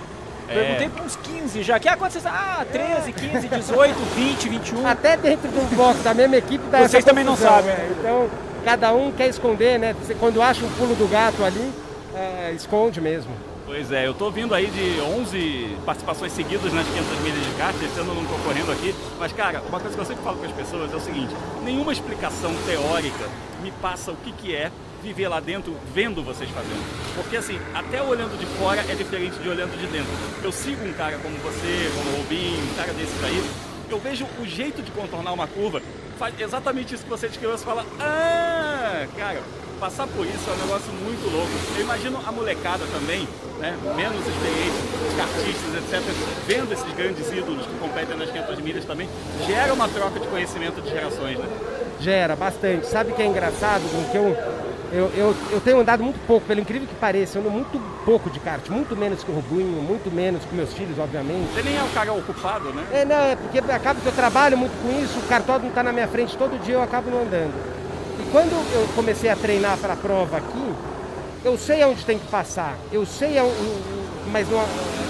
É. 0.49 0.53
Perguntei 0.53 0.89
para 0.89 1.03
uns 1.03 1.15
15 1.15 1.63
já. 1.63 1.79
Que 1.79 1.89
ah, 1.89 1.97
quando 1.97 2.11
vocês. 2.11 2.25
Ah, 2.25 2.65
13, 2.71 3.13
15, 3.13 3.47
18, 3.47 3.95
20, 4.15 4.49
21. 4.49 4.87
Até 4.87 5.17
dentro 5.17 5.49
do 5.49 5.75
box 5.75 6.01
da 6.01 6.13
mesma 6.13 6.37
equipe 6.37 6.63
Vocês 6.69 7.03
também 7.03 7.23
não 7.23 7.35
sabem. 7.35 7.71
né? 7.71 7.95
Então, 7.99 8.29
cada 8.63 8.93
um 8.93 9.11
quer 9.11 9.27
esconder, 9.27 9.77
né? 9.77 9.95
Quando 10.19 10.41
acha 10.41 10.65
um 10.65 10.69
pulo 10.71 10.95
do 10.95 11.07
gato 11.09 11.43
ali, 11.43 11.71
é, 12.15 12.51
esconde 12.55 12.99
mesmo. 13.01 13.31
Pois 13.67 13.91
é, 13.91 14.07
eu 14.07 14.13
tô 14.13 14.31
vindo 14.31 14.55
aí 14.55 14.67
de 14.67 15.01
11 15.01 15.77
participações 15.85 16.31
seguidas 16.31 16.71
nas 16.71 16.87
500 16.87 17.19
milhas 17.19 17.45
de 17.45 17.51
kart, 17.57 17.75
esse 17.75 17.99
ano 17.99 18.11
eu 18.11 18.15
não 18.15 18.25
tô 18.25 18.35
correndo 18.45 18.71
aqui, 18.71 18.95
mas 19.19 19.33
cara, 19.33 19.61
uma 19.67 19.77
coisa 19.77 19.93
que 19.93 20.01
eu 20.01 20.05
sempre 20.05 20.23
falo 20.23 20.37
com 20.37 20.45
as 20.45 20.53
pessoas 20.53 20.93
é 20.93 20.95
o 20.95 21.01
seguinte, 21.01 21.35
nenhuma 21.65 21.91
explicação 21.91 22.49
teórica 22.65 23.25
me 23.61 23.69
passa 23.81 24.11
o 24.11 24.15
que 24.15 24.31
que 24.31 24.55
é 24.55 24.71
viver 25.01 25.27
lá 25.27 25.39
dentro 25.39 25.75
vendo 25.93 26.23
vocês 26.23 26.49
fazendo. 26.49 27.15
Porque 27.15 27.37
assim, 27.37 27.59
até 27.73 28.01
olhando 28.01 28.37
de 28.37 28.45
fora 28.57 28.81
é 28.81 28.95
diferente 28.95 29.37
de 29.39 29.49
olhando 29.49 29.77
de 29.77 29.87
dentro. 29.87 30.11
Eu 30.43 30.51
sigo 30.51 30.85
um 30.85 30.93
cara 30.93 31.17
como 31.17 31.35
você, 31.37 31.91
como 31.95 32.09
o 32.11 32.21
Rubinho, 32.21 32.63
um 32.63 32.75
cara 32.75 32.93
desses 32.93 33.23
aí, 33.23 33.43
eu 33.89 33.99
vejo 33.99 34.25
o 34.39 34.45
jeito 34.45 34.81
de 34.81 34.91
contornar 34.91 35.31
uma 35.31 35.47
curva, 35.47 35.81
faz 36.17 36.39
exatamente 36.39 36.93
isso 36.93 37.03
que 37.03 37.09
você 37.09 37.27
descreveu, 37.27 37.57
você 37.57 37.63
fala, 37.63 37.85
ah, 37.99 39.05
cara, 39.17 39.41
passar 39.79 40.07
por 40.07 40.25
isso 40.25 40.49
é 40.49 40.53
um 40.53 40.65
negócio 40.65 40.91
muito 40.91 41.31
louco. 41.31 41.51
Eu 41.75 41.83
imagino 41.83 42.19
a 42.25 42.31
molecada 42.31 42.85
também, 42.87 43.27
né, 43.59 43.77
menos 43.95 44.19
experiente, 44.27 44.77
os 45.07 45.15
kartistas, 45.15 45.75
etc., 45.75 46.13
vendo 46.47 46.73
esses 46.73 46.93
grandes 46.93 47.31
ídolos 47.31 47.65
que 47.65 47.77
competem 47.79 48.17
nas 48.17 48.29
500 48.29 48.59
milhas 48.59 48.85
também, 48.85 49.07
gera 49.45 49.73
uma 49.73 49.87
troca 49.87 50.19
de 50.19 50.27
conhecimento 50.27 50.81
de 50.81 50.89
gerações, 50.89 51.37
né? 51.37 51.45
Gera 51.99 52.35
bastante. 52.35 52.85
Sabe 52.87 53.11
o 53.11 53.15
que 53.15 53.21
é 53.21 53.25
engraçado? 53.25 53.81
Que 54.11 54.17
eu, 54.17 54.35
eu, 54.91 55.11
eu, 55.15 55.35
eu 55.51 55.61
tenho 55.61 55.79
andado 55.79 56.03
muito 56.03 56.19
pouco, 56.25 56.45
pelo 56.45 56.61
incrível 56.61 56.87
que 56.87 56.95
pareça, 56.95 57.37
eu 57.37 57.41
ando 57.41 57.51
muito 57.51 57.79
pouco 58.05 58.29
de 58.29 58.39
kart, 58.39 58.67
muito 58.69 58.95
menos 58.95 59.23
que 59.23 59.29
o 59.29 59.33
Rubinho, 59.33 59.81
muito 59.81 60.09
menos 60.13 60.43
que 60.45 60.55
meus 60.55 60.73
filhos, 60.73 60.97
obviamente. 60.97 61.53
Você 61.53 61.63
nem 61.63 61.77
é 61.77 61.83
o 61.83 61.89
cara 61.89 62.13
ocupado, 62.13 62.69
né? 62.69 62.85
É, 62.91 63.05
não, 63.05 63.15
é 63.15 63.35
porque 63.35 63.59
acaba 63.59 63.99
que 63.99 64.05
eu 64.05 64.13
trabalho 64.13 64.57
muito 64.57 64.71
com 64.81 65.03
isso, 65.03 65.19
o 65.19 65.23
cartódromo 65.23 65.69
está 65.69 65.83
na 65.83 65.91
minha 65.91 66.07
frente 66.07 66.37
todo 66.37 66.61
dia, 66.61 66.75
eu 66.75 66.81
acabo 66.81 67.09
não 67.11 67.21
andando. 67.21 67.53
E 68.19 68.31
quando 68.31 68.51
eu 68.73 68.87
comecei 68.95 69.29
a 69.29 69.35
treinar 69.35 69.77
para 69.77 69.93
a 69.93 69.97
prova 69.97 70.37
aqui, 70.37 70.73
eu 71.43 71.57
sei 71.57 71.81
aonde 71.81 72.05
tem 72.05 72.17
que 72.17 72.27
passar, 72.27 72.77
eu 72.91 73.05
sei 73.05 73.37
aonde, 73.37 73.53
mas 74.31 74.49
não, 74.49 74.59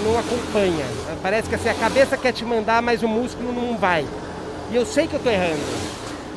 não 0.03 0.19
acompanha. 0.19 0.85
Parece 1.21 1.49
que 1.49 1.55
assim, 1.55 1.69
a 1.69 1.75
cabeça 1.75 2.17
quer 2.17 2.31
te 2.31 2.43
mandar, 2.43 2.81
mas 2.81 3.03
o 3.03 3.07
músculo 3.07 3.53
não 3.53 3.77
vai. 3.77 4.05
E 4.71 4.75
eu 4.75 4.85
sei 4.85 5.07
que 5.07 5.13
eu 5.13 5.17
estou 5.17 5.31
errando. 5.31 5.61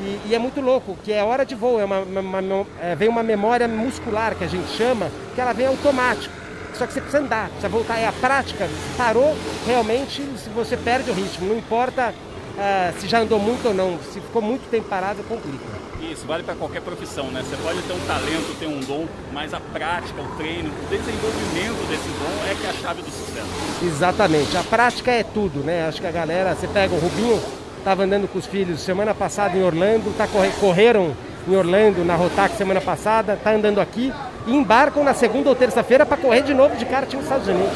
E, 0.00 0.30
e 0.30 0.34
é 0.34 0.38
muito 0.38 0.60
louco, 0.60 0.96
que 1.04 1.12
é 1.12 1.22
hora 1.22 1.44
de 1.44 1.54
voo, 1.54 1.78
é 1.78 1.84
uma, 1.84 2.00
uma- 2.00 2.40
uma- 2.40 2.66
é, 2.80 2.94
vem 2.94 3.08
uma 3.08 3.22
memória 3.22 3.68
muscular 3.68 4.34
que 4.34 4.44
a 4.44 4.48
gente 4.48 4.68
chama, 4.76 5.10
que 5.34 5.40
ela 5.40 5.52
vem 5.52 5.66
automático. 5.66 6.34
Só 6.74 6.86
que 6.86 6.92
você 6.94 7.00
precisa 7.00 7.22
andar, 7.22 7.46
precisa 7.48 7.68
voltar. 7.68 7.98
É 7.98 8.06
a 8.06 8.12
prática. 8.12 8.66
Parou, 8.96 9.36
realmente, 9.66 10.22
se 10.38 10.48
você 10.54 10.76
perde 10.76 11.10
o 11.10 11.14
ritmo. 11.14 11.46
Não 11.48 11.58
importa 11.58 12.14
ah, 12.58 12.92
se 12.98 13.06
já 13.06 13.18
andou 13.20 13.38
muito 13.38 13.68
ou 13.68 13.74
não. 13.74 13.98
Se 14.12 14.20
ficou 14.20 14.40
muito 14.40 14.68
tempo 14.70 14.88
parado, 14.88 15.22
complica. 15.24 15.58
Isso, 16.00 16.26
vale 16.26 16.42
para 16.42 16.54
qualquer 16.54 16.80
profissão, 16.80 17.26
né? 17.26 17.42
Você 17.44 17.56
pode 17.62 17.82
ter 17.82 17.92
um 17.92 18.00
talento, 18.06 18.58
ter 18.58 18.66
um 18.66 18.80
dom, 18.80 19.06
mas 19.34 19.52
a 19.52 19.60
prática, 19.60 20.22
o 20.22 20.36
treino, 20.36 20.70
o 20.70 20.88
desenvolvimento 20.88 21.88
desse 21.90 22.08
dom 22.08 22.50
é 22.50 22.54
que 22.58 22.66
é 22.66 22.70
a 22.70 22.72
chave 22.72 23.02
do 23.02 23.10
sucesso. 23.10 23.84
Exatamente. 23.84 24.56
A 24.56 24.62
prática 24.62 25.10
é 25.10 25.22
tudo, 25.22 25.60
né? 25.60 25.86
Acho 25.86 26.00
que 26.00 26.06
a 26.06 26.10
galera, 26.10 26.54
você 26.54 26.66
pega 26.66 26.94
o 26.94 26.98
Rubinho, 26.98 27.38
estava 27.80 28.04
andando 28.04 28.30
com 28.30 28.38
os 28.38 28.46
filhos 28.46 28.80
semana 28.80 29.14
passada 29.14 29.56
em 29.56 29.62
Orlando, 29.62 30.14
tá 30.16 30.26
corre- 30.26 30.52
correram 30.60 31.12
em 31.48 31.56
Orlando 31.56 32.04
na 32.04 32.14
Rotax 32.14 32.56
semana 32.56 32.80
passada, 32.80 33.38
tá 33.42 33.50
andando 33.50 33.80
aqui 33.80 34.12
e 34.46 34.54
embarcam 34.54 35.02
na 35.02 35.14
segunda 35.14 35.48
ou 35.48 35.54
terça-feira 35.54 36.06
para 36.06 36.16
correr 36.16 36.42
de 36.42 36.54
novo 36.54 36.76
de 36.76 36.84
kart 36.84 37.12
nos 37.14 37.24
Estados 37.24 37.48
Unidos. 37.48 37.72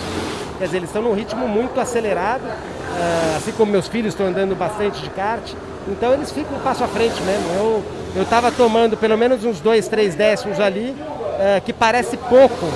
Quer 0.58 0.66
dizer, 0.66 0.76
eles 0.76 0.88
estão 0.90 1.02
num 1.02 1.14
ritmo 1.14 1.48
muito 1.48 1.80
acelerado, 1.80 2.42
ah, 2.46 3.34
assim 3.38 3.50
como 3.52 3.72
meus 3.72 3.88
filhos 3.88 4.12
estão 4.12 4.26
andando 4.26 4.54
bastante 4.54 5.02
de 5.02 5.10
kart, 5.10 5.42
então 5.88 6.12
eles 6.12 6.30
ficam 6.30 6.56
um 6.56 6.60
passo 6.60 6.84
à 6.84 6.86
frente 6.86 7.20
mesmo. 7.22 7.82
Eu 8.14 8.22
estava 8.22 8.52
tomando 8.52 8.96
pelo 8.96 9.18
menos 9.18 9.44
uns 9.44 9.60
dois, 9.60 9.88
três 9.88 10.14
décimos 10.14 10.60
ali, 10.60 10.94
ah, 11.40 11.60
que 11.60 11.72
parece 11.72 12.16
pouco, 12.16 12.68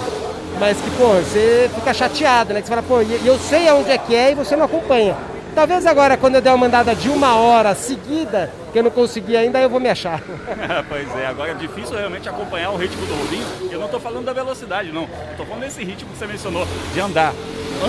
mas 0.58 0.76
que, 0.78 0.90
pô, 0.92 1.08
você 1.08 1.70
fica 1.74 1.94
chateado, 1.94 2.52
né? 2.52 2.60
Que 2.60 2.66
você 2.66 2.74
fala, 2.74 2.82
pô, 2.86 3.00
eu 3.00 3.38
sei 3.38 3.68
aonde 3.68 3.90
é 3.90 3.98
que 3.98 4.14
é 4.14 4.32
e 4.32 4.34
você 4.34 4.56
não 4.56 4.64
acompanha. 4.64 5.14
Talvez 5.58 5.84
agora, 5.86 6.16
quando 6.16 6.36
eu 6.36 6.40
der 6.40 6.50
uma 6.50 6.56
mandada 6.58 6.94
de 6.94 7.08
uma 7.08 7.34
hora 7.34 7.74
seguida, 7.74 8.48
que 8.72 8.78
eu 8.78 8.82
não 8.84 8.92
consegui 8.92 9.36
ainda, 9.36 9.58
eu 9.58 9.68
vou 9.68 9.80
me 9.80 9.88
achar. 9.88 10.22
pois 10.88 11.16
é, 11.16 11.26
agora 11.26 11.50
é 11.50 11.54
difícil 11.54 11.96
realmente 11.96 12.28
acompanhar 12.28 12.70
o 12.70 12.76
ritmo 12.76 13.04
do 13.04 13.14
Rubinho. 13.14 13.44
Eu 13.68 13.80
não 13.80 13.86
estou 13.86 13.98
falando 13.98 14.24
da 14.24 14.32
velocidade, 14.32 14.92
não. 14.92 15.08
Estou 15.32 15.44
falando 15.44 15.62
desse 15.62 15.82
ritmo 15.82 16.12
que 16.12 16.16
você 16.16 16.28
mencionou, 16.28 16.64
de 16.94 17.00
andar. 17.00 17.34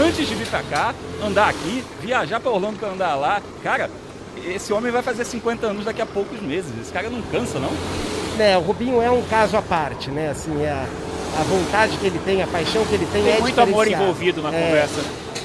Antes 0.03 0.27
de 0.27 0.33
vir 0.33 0.47
pra 0.47 0.63
cá, 0.63 0.95
andar 1.23 1.47
aqui, 1.47 1.83
viajar 2.01 2.39
para 2.39 2.49
Orlando 2.49 2.79
para 2.79 2.89
andar 2.89 3.13
lá. 3.13 3.39
Cara, 3.61 3.87
esse 4.47 4.73
homem 4.73 4.91
vai 4.91 5.03
fazer 5.03 5.23
50 5.23 5.67
anos 5.67 5.85
daqui 5.85 6.01
a 6.01 6.07
poucos 6.07 6.41
meses. 6.41 6.71
Esse 6.81 6.91
cara 6.91 7.07
não 7.07 7.21
cansa, 7.21 7.59
não? 7.59 7.69
né, 8.35 8.57
o 8.57 8.61
Rubinho 8.61 8.99
é 8.99 9.11
um 9.11 9.21
caso 9.23 9.55
à 9.57 9.61
parte, 9.61 10.09
né? 10.09 10.29
Assim, 10.29 10.63
é 10.63 10.69
a, 10.69 10.87
a 11.39 11.43
vontade 11.43 11.97
que 11.97 12.07
ele 12.07 12.19
tem, 12.25 12.41
a 12.41 12.47
paixão 12.47 12.83
que 12.85 12.95
ele 12.95 13.05
tem, 13.11 13.21
Tem 13.21 13.33
é 13.35 13.39
muito 13.39 13.61
amor 13.61 13.87
envolvido 13.87 14.41
na 14.41 14.49
É, 14.51 14.65
conversa. 14.65 15.01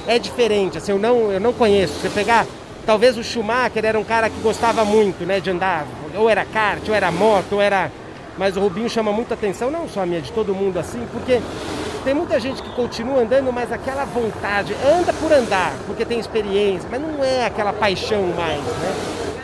É 0.06 0.18
diferente, 0.18 0.78
assim, 0.78 0.92
eu 0.92 0.98
não, 0.98 1.32
eu 1.32 1.40
não 1.40 1.52
conheço. 1.52 1.94
Você 1.94 2.08
pegar, 2.10 2.46
talvez 2.84 3.16
o 3.16 3.24
Schumacher 3.24 3.84
era 3.84 3.98
um 3.98 4.04
cara 4.04 4.28
que 4.28 4.38
gostava 4.40 4.84
muito, 4.84 5.24
né, 5.24 5.40
de 5.40 5.50
andar, 5.50 5.86
ou 6.14 6.28
era 6.28 6.44
kart, 6.44 6.86
ou 6.88 6.94
era 6.94 7.10
moto, 7.10 7.54
ou 7.54 7.60
era... 7.62 7.90
Mas 8.36 8.56
o 8.56 8.60
Rubinho 8.60 8.90
chama 8.90 9.12
muita 9.12 9.34
atenção, 9.34 9.70
não 9.70 9.88
só 9.88 10.02
a 10.02 10.06
minha, 10.06 10.20
de 10.20 10.32
todo 10.32 10.54
mundo 10.54 10.78
assim, 10.78 11.06
porque 11.12 11.40
tem 12.04 12.12
muita 12.12 12.38
gente 12.38 12.60
que 12.62 12.68
continua 12.70 13.22
andando, 13.22 13.52
mas 13.52 13.72
aquela 13.72 14.04
vontade, 14.04 14.74
anda 14.84 15.12
por 15.12 15.32
andar, 15.32 15.72
porque 15.86 16.04
tem 16.04 16.18
experiência, 16.18 16.88
mas 16.90 17.00
não 17.00 17.24
é 17.24 17.46
aquela 17.46 17.72
paixão 17.72 18.22
mais, 18.36 18.60
né? 18.60 18.94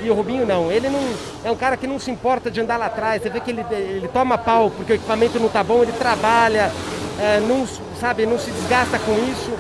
E 0.02 0.10
o 0.10 0.14
Rubinho 0.14 0.46
não, 0.46 0.72
ele 0.72 0.88
não 0.88 1.00
é 1.44 1.50
um 1.50 1.56
cara 1.56 1.76
que 1.76 1.86
não 1.86 1.98
se 1.98 2.10
importa 2.10 2.50
de 2.50 2.60
andar 2.60 2.78
lá 2.78 2.86
atrás. 2.86 3.22
Você 3.22 3.28
vê 3.28 3.38
que 3.38 3.50
ele, 3.50 3.64
ele 3.70 4.08
toma 4.08 4.38
pau 4.38 4.70
porque 4.70 4.92
o 4.92 4.96
equipamento 4.96 5.38
não 5.38 5.48
tá 5.48 5.62
bom, 5.62 5.82
ele 5.82 5.92
trabalha, 5.92 6.72
é, 7.18 7.38
não, 7.40 7.66
sabe, 7.98 8.24
não 8.24 8.38
se 8.38 8.50
desgasta 8.50 8.98
com 8.98 9.12
isso. 9.30 9.52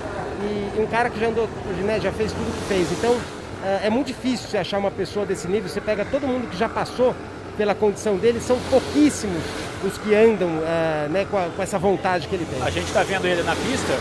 Um 0.80 0.86
cara 0.86 1.10
que 1.10 1.18
já 1.20 1.28
andou, 1.28 1.48
né, 1.84 2.00
já 2.00 2.10
fez 2.12 2.32
tudo 2.32 2.52
que 2.52 2.68
fez. 2.74 2.90
Então 2.92 3.16
é, 3.64 3.86
é 3.86 3.90
muito 3.90 4.06
difícil 4.08 4.48
você 4.48 4.58
achar 4.58 4.78
uma 4.78 4.90
pessoa 4.90 5.24
desse 5.26 5.46
nível. 5.48 5.68
Você 5.68 5.80
pega 5.80 6.04
todo 6.04 6.26
mundo 6.26 6.48
que 6.50 6.56
já 6.56 6.68
passou 6.68 7.14
pela 7.56 7.74
condição 7.74 8.16
dele, 8.16 8.40
são 8.40 8.58
pouquíssimos 8.70 9.42
os 9.84 9.98
que 9.98 10.14
andam 10.14 10.48
é, 10.64 11.08
né, 11.08 11.26
com, 11.30 11.36
a- 11.36 11.48
com 11.54 11.62
essa 11.62 11.78
vontade 11.78 12.26
que 12.28 12.34
ele 12.34 12.46
tem. 12.50 12.62
A 12.62 12.70
gente 12.70 12.86
está 12.86 13.02
vendo 13.02 13.26
ele 13.26 13.42
na 13.42 13.54
pista, 13.54 13.98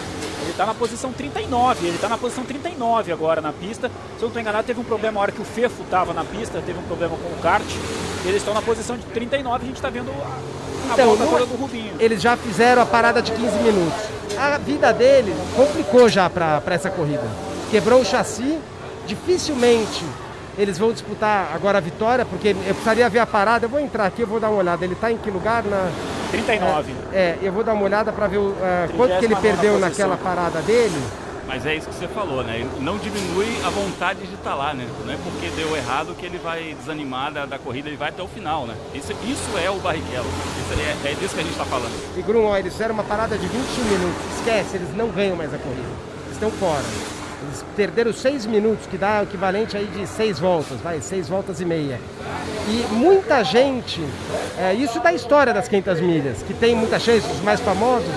está 0.59 0.65
na 0.65 0.73
posição 0.73 1.13
39, 1.13 1.87
ele 1.87 1.95
está 1.95 2.09
na 2.09 2.17
posição 2.17 2.43
39 2.43 3.13
agora 3.13 3.39
na 3.39 3.53
pista. 3.53 3.87
Se 3.87 3.93
eu 3.93 4.23
não 4.23 4.27
estou 4.27 4.41
enganado, 4.41 4.67
teve 4.67 4.77
um 4.77 4.83
problema 4.83 5.13
na 5.13 5.21
hora 5.21 5.31
que 5.31 5.41
o 5.41 5.45
Fefo 5.45 5.83
estava 5.83 6.13
na 6.13 6.25
pista, 6.25 6.61
teve 6.65 6.77
um 6.77 6.81
problema 6.83 7.15
com 7.15 7.29
o 7.29 7.37
kart. 7.41 7.63
Eles 8.25 8.37
estão 8.37 8.53
na 8.53 8.61
posição 8.61 8.97
de 8.97 9.05
39, 9.05 9.63
a 9.63 9.67
gente 9.67 9.77
está 9.77 9.89
vendo 9.89 10.11
a, 10.11 10.91
a 10.91 10.93
Então, 10.93 11.15
volta 11.15 11.25
toda 11.27 11.45
do 11.45 11.55
Rubinho. 11.55 11.93
Eles 11.97 12.21
já 12.21 12.35
fizeram 12.35 12.81
a 12.81 12.85
parada 12.85 13.21
de 13.21 13.31
15 13.31 13.57
minutos. 13.59 14.03
A 14.37 14.57
vida 14.57 14.91
dele 14.91 15.33
complicou 15.55 16.09
já 16.09 16.29
para 16.29 16.61
essa 16.67 16.89
corrida. 16.89 17.23
Quebrou 17.71 18.01
o 18.01 18.05
chassi, 18.05 18.59
dificilmente 19.07 20.03
eles 20.59 20.77
vão 20.77 20.91
disputar 20.91 21.51
agora 21.55 21.77
a 21.77 21.81
vitória, 21.81 22.25
porque 22.25 22.49
eu 22.49 22.73
precisaria 22.73 23.09
ver 23.09 23.19
a 23.19 23.25
parada. 23.25 23.65
Eu 23.65 23.69
vou 23.69 23.79
entrar 23.79 24.05
aqui, 24.05 24.21
eu 24.21 24.27
vou 24.27 24.41
dar 24.41 24.49
uma 24.49 24.59
olhada. 24.59 24.83
Ele 24.83 24.93
está 24.93 25.09
em 25.09 25.17
que 25.17 25.31
lugar? 25.31 25.63
Na 25.63 25.89
39. 26.31 26.93
É, 27.13 27.37
eu 27.41 27.53
vou 27.53 27.63
dar 27.63 27.73
uma 27.73 27.83
olhada 27.83 28.11
para 28.11 28.27
ver 28.27 28.39
o, 28.39 28.53
ah, 28.61 28.89
quanto 28.95 29.17
que 29.17 29.25
ele 29.25 29.35
39ª 29.35 29.41
perdeu 29.41 29.79
naquela 29.79 30.17
parada 30.17 30.61
dele. 30.61 31.01
Mas 31.47 31.65
é 31.65 31.75
isso 31.75 31.87
que 31.87 31.95
você 31.95 32.07
falou, 32.09 32.43
né? 32.43 32.67
Não 32.79 32.97
diminui 32.97 33.47
a 33.65 33.69
vontade 33.69 34.27
de 34.27 34.33
estar 34.35 34.53
lá, 34.53 34.73
né? 34.73 34.85
Não 35.03 35.13
é 35.13 35.17
porque 35.23 35.49
deu 35.55 35.75
errado 35.75 36.13
que 36.13 36.25
ele 36.25 36.37
vai 36.37 36.75
desanimar 36.77 37.31
da, 37.31 37.45
da 37.45 37.57
corrida, 37.57 37.87
ele 37.87 37.97
vai 37.97 38.09
até 38.09 38.21
o 38.21 38.27
final, 38.27 38.67
né? 38.67 38.75
Isso, 38.93 39.13
isso 39.23 39.57
é 39.57 39.71
o 39.71 39.77
Barrichello. 39.77 40.27
Isso 40.27 41.07
é, 41.07 41.11
é 41.11 41.13
disso 41.15 41.33
que 41.33 41.39
a 41.39 41.43
gente 41.43 41.53
está 41.53 41.65
falando. 41.65 41.93
E 42.17 42.21
Grum, 42.21 42.45
ó, 42.45 42.57
eles 42.57 42.73
fizeram 42.73 42.93
uma 42.93 43.03
parada 43.03 43.37
de 43.37 43.47
21 43.47 43.83
minutos. 43.85 44.37
Esquece, 44.37 44.75
eles 44.75 44.95
não 44.95 45.07
ganham 45.07 45.37
mais 45.37 45.53
a 45.53 45.57
corrida. 45.57 45.87
Eles 46.25 46.33
estão 46.33 46.51
fora. 46.51 46.83
Eles 47.59 47.65
perderam 47.75 48.13
6 48.13 48.45
minutos, 48.45 48.85
que 48.87 48.97
dá 48.97 49.19
o 49.21 49.23
equivalente 49.23 49.75
aí 49.75 49.85
de 49.85 50.07
6 50.07 50.39
voltas, 50.39 50.79
vai, 50.81 51.01
6 51.01 51.27
voltas 51.27 51.59
e 51.59 51.65
meia. 51.65 51.99
E 52.67 52.93
muita 52.93 53.43
gente, 53.43 54.01
é, 54.57 54.73
isso 54.73 54.99
da 54.99 55.11
história 55.11 55.53
das 55.53 55.67
500 55.67 55.99
milhas, 56.01 56.43
que 56.43 56.53
tem 56.53 56.75
muita 56.75 56.99
chance, 56.99 57.25
os 57.29 57.41
mais 57.41 57.59
famosos, 57.59 58.07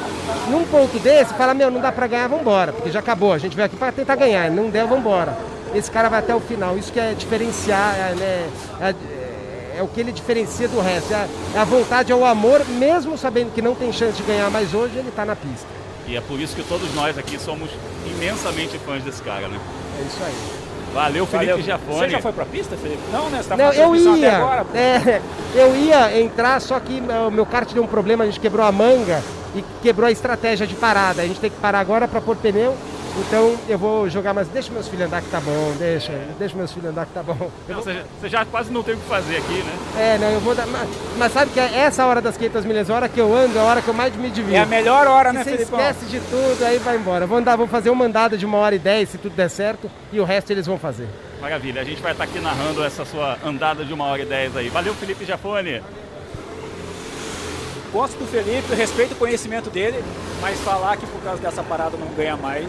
num 0.49 0.65
ponto 0.65 0.99
desse, 0.99 1.35
fala, 1.35 1.55
meu, 1.55 1.71
não 1.71 1.81
dá 1.81 1.91
pra 1.91 2.07
ganhar, 2.07 2.29
vambora, 2.29 2.73
porque 2.73 2.91
já 2.91 3.01
acabou, 3.01 3.33
a 3.33 3.39
gente 3.39 3.57
veio 3.57 3.67
aqui 3.67 3.77
pra 3.77 3.91
tentar 3.91 4.17
ganhar, 4.17 4.51
não 4.51 4.71
der, 4.71 4.87
vambora. 4.87 5.37
Esse 5.75 5.91
cara 5.91 6.09
vai 6.09 6.19
até 6.19 6.35
o 6.35 6.41
final, 6.41 6.77
isso 6.77 6.93
que 6.93 7.01
é 7.01 7.15
diferenciar, 7.15 7.95
é, 7.97 8.15
né, 8.15 8.49
é, 8.81 9.79
é 9.79 9.83
o 9.83 9.89
que 9.89 10.01
ele 10.01 10.13
diferencia 10.13 10.69
do 10.69 10.81
resto, 10.81 11.13
é 11.13 11.17
a, 11.17 11.27
é 11.57 11.59
a 11.59 11.65
vontade, 11.65 12.13
é 12.13 12.15
o 12.15 12.25
amor, 12.25 12.65
mesmo 12.69 13.17
sabendo 13.17 13.53
que 13.53 13.63
não 13.63 13.75
tem 13.75 13.93
chance 13.93 14.17
de 14.17 14.23
ganhar, 14.23 14.51
mas 14.51 14.75
hoje 14.75 14.97
ele 14.99 15.11
tá 15.11 15.25
na 15.25 15.35
pista. 15.35 15.82
E 16.07 16.17
é 16.17 16.21
por 16.21 16.41
isso 16.41 16.55
que 16.57 16.63
todos 16.65 16.93
nós 16.95 17.17
aqui 17.17 17.39
somos 17.39 17.71
imensamente 18.07 18.79
fãs 18.79 19.03
desse 19.03 19.23
cara, 19.23 19.49
né? 19.49 19.59
É 20.01 20.03
isso 20.07 20.23
aí. 20.25 20.35
Valeu, 20.93 21.27
Felipe 21.27 21.51
Valeu. 21.51 21.65
Giafone. 21.65 21.99
Você 21.99 22.09
já 22.11 22.21
foi 22.21 22.33
pra 22.33 22.45
pista, 22.45 22.77
Felipe? 22.77 23.01
Não, 23.11 23.31
né? 23.31 23.43
Você 23.43 23.49
tá 23.49 23.57
Não, 23.57 23.67
fazendo 23.67 23.97
eu 23.97 24.17
ia. 24.17 24.37
agora. 24.37 24.65
pô. 24.65 24.77
é, 24.77 25.23
eu 25.55 25.75
ia 25.77 26.21
entrar, 26.21 26.61
só 26.61 26.79
que 26.79 27.01
o 27.27 27.31
meu 27.31 27.47
kart 27.47 27.73
deu 27.73 27.83
um 27.83 27.87
problema, 27.87 28.25
a 28.25 28.27
gente 28.27 28.39
quebrou 28.41 28.67
a 28.67 28.71
manga 28.73 29.23
e 29.55 29.65
quebrou 29.83 30.07
a 30.07 30.11
estratégia 30.11 30.67
de 30.67 30.75
parada. 30.75 31.23
A 31.23 31.27
gente 31.27 31.41
tem 31.41 31.51
que 31.51 31.57
parar 31.57 31.81
agora 31.81 32.07
para 32.07 32.21
pôr 32.21 32.37
pneu. 32.37 32.77
Então 33.15 33.57
eu 33.69 33.77
vou 33.77 34.09
jogar, 34.09 34.33
mas 34.33 34.49
deixa 34.49 34.73
meus 34.73 34.89
filhos 34.89 35.05
andar 35.07 35.21
que 35.21 35.29
tá 35.29 35.39
bom, 35.39 35.75
deixa, 35.79 36.13
deixa 36.39 36.57
meus 36.57 36.73
filhos 36.73 36.89
andar 36.91 37.05
que 37.05 37.13
tá 37.13 37.23
bom. 37.23 37.51
Não, 37.69 37.75
vou- 37.75 37.85
você, 37.85 37.93
já- 37.93 38.03
você 38.21 38.29
já 38.31 38.45
quase 38.47 38.73
não 38.73 38.83
tem 38.83 38.95
o 38.95 38.97
que 38.97 39.07
fazer 39.07 39.37
aqui, 39.37 39.53
né? 39.63 39.73
É, 39.99 40.19
não, 40.19 40.31
eu 40.31 40.41
vou 40.41 40.55
dar. 40.55 40.67
Mas, 40.67 40.89
mas 41.19 41.33
sabe 41.33 41.51
que 41.53 41.61
é 41.61 41.81
essa 41.81 42.07
hora 42.07 42.23
das 42.23 42.39
500 42.39 42.65
milhas, 42.65 42.89
a 42.89 42.95
hora 42.95 43.09
que 43.11 43.21
eu 43.21 43.35
ando, 43.37 43.59
é 43.59 43.61
a 43.61 43.65
hora 43.65 43.83
que 43.83 43.89
eu 43.89 43.93
mais 43.95 44.17
me 44.17 44.31
divirto. 44.31 44.57
É 44.57 44.61
a 44.61 44.67
melhor 44.67 45.07
hora, 45.07 45.31
né, 45.31 45.45
você 45.45 45.51
Felipão? 45.51 45.79
esquece 45.79 46.07
de 46.07 46.21
tudo, 46.21 46.65
aí 46.65 46.79
vai 46.79 46.97
embora. 46.97 47.27
Vou 47.27 47.37
andar, 47.37 47.55
vou 47.57 47.67
fazer 47.69 47.91
uma 47.91 48.07
andada 48.07 48.39
de 48.39 48.47
uma 48.47 48.57
hora 48.57 48.75
e 48.75 48.79
dez, 48.79 49.11
se 49.11 49.19
tudo 49.19 49.35
der 49.37 49.51
certo, 49.51 49.91
e 50.11 50.19
o 50.19 50.25
resto 50.25 50.51
eles 50.51 50.67
vão 50.67 50.79
fazer. 50.79 51.07
Maravilha, 51.39 51.83
a 51.83 51.85
gente 51.85 52.01
vai 52.01 52.13
estar 52.13 52.25
aqui 52.25 52.39
narrando 52.41 52.83
essa 52.83 53.05
sua 53.05 53.37
andada 53.45 53.85
de 53.85 53.93
uma 53.93 54.05
hora 54.07 54.23
e 54.23 54.25
dez 54.25 54.57
aí. 54.57 54.71
Valeu, 54.71 54.95
Felipe 54.95 55.27
Giafone. 55.27 55.83
Gosto 57.93 58.17
do 58.19 58.27
Felipe, 58.27 58.75
respeito 58.75 59.13
o 59.13 59.17
conhecimento 59.17 59.69
dele, 59.69 60.03
mas 60.41 60.59
falar 60.61 60.97
que 60.97 61.07
por 61.07 61.21
causa 61.21 61.43
dessa 61.43 61.63
parada 61.63 61.95
não 61.99 62.07
ganha 62.17 62.37
mais, 62.39 62.67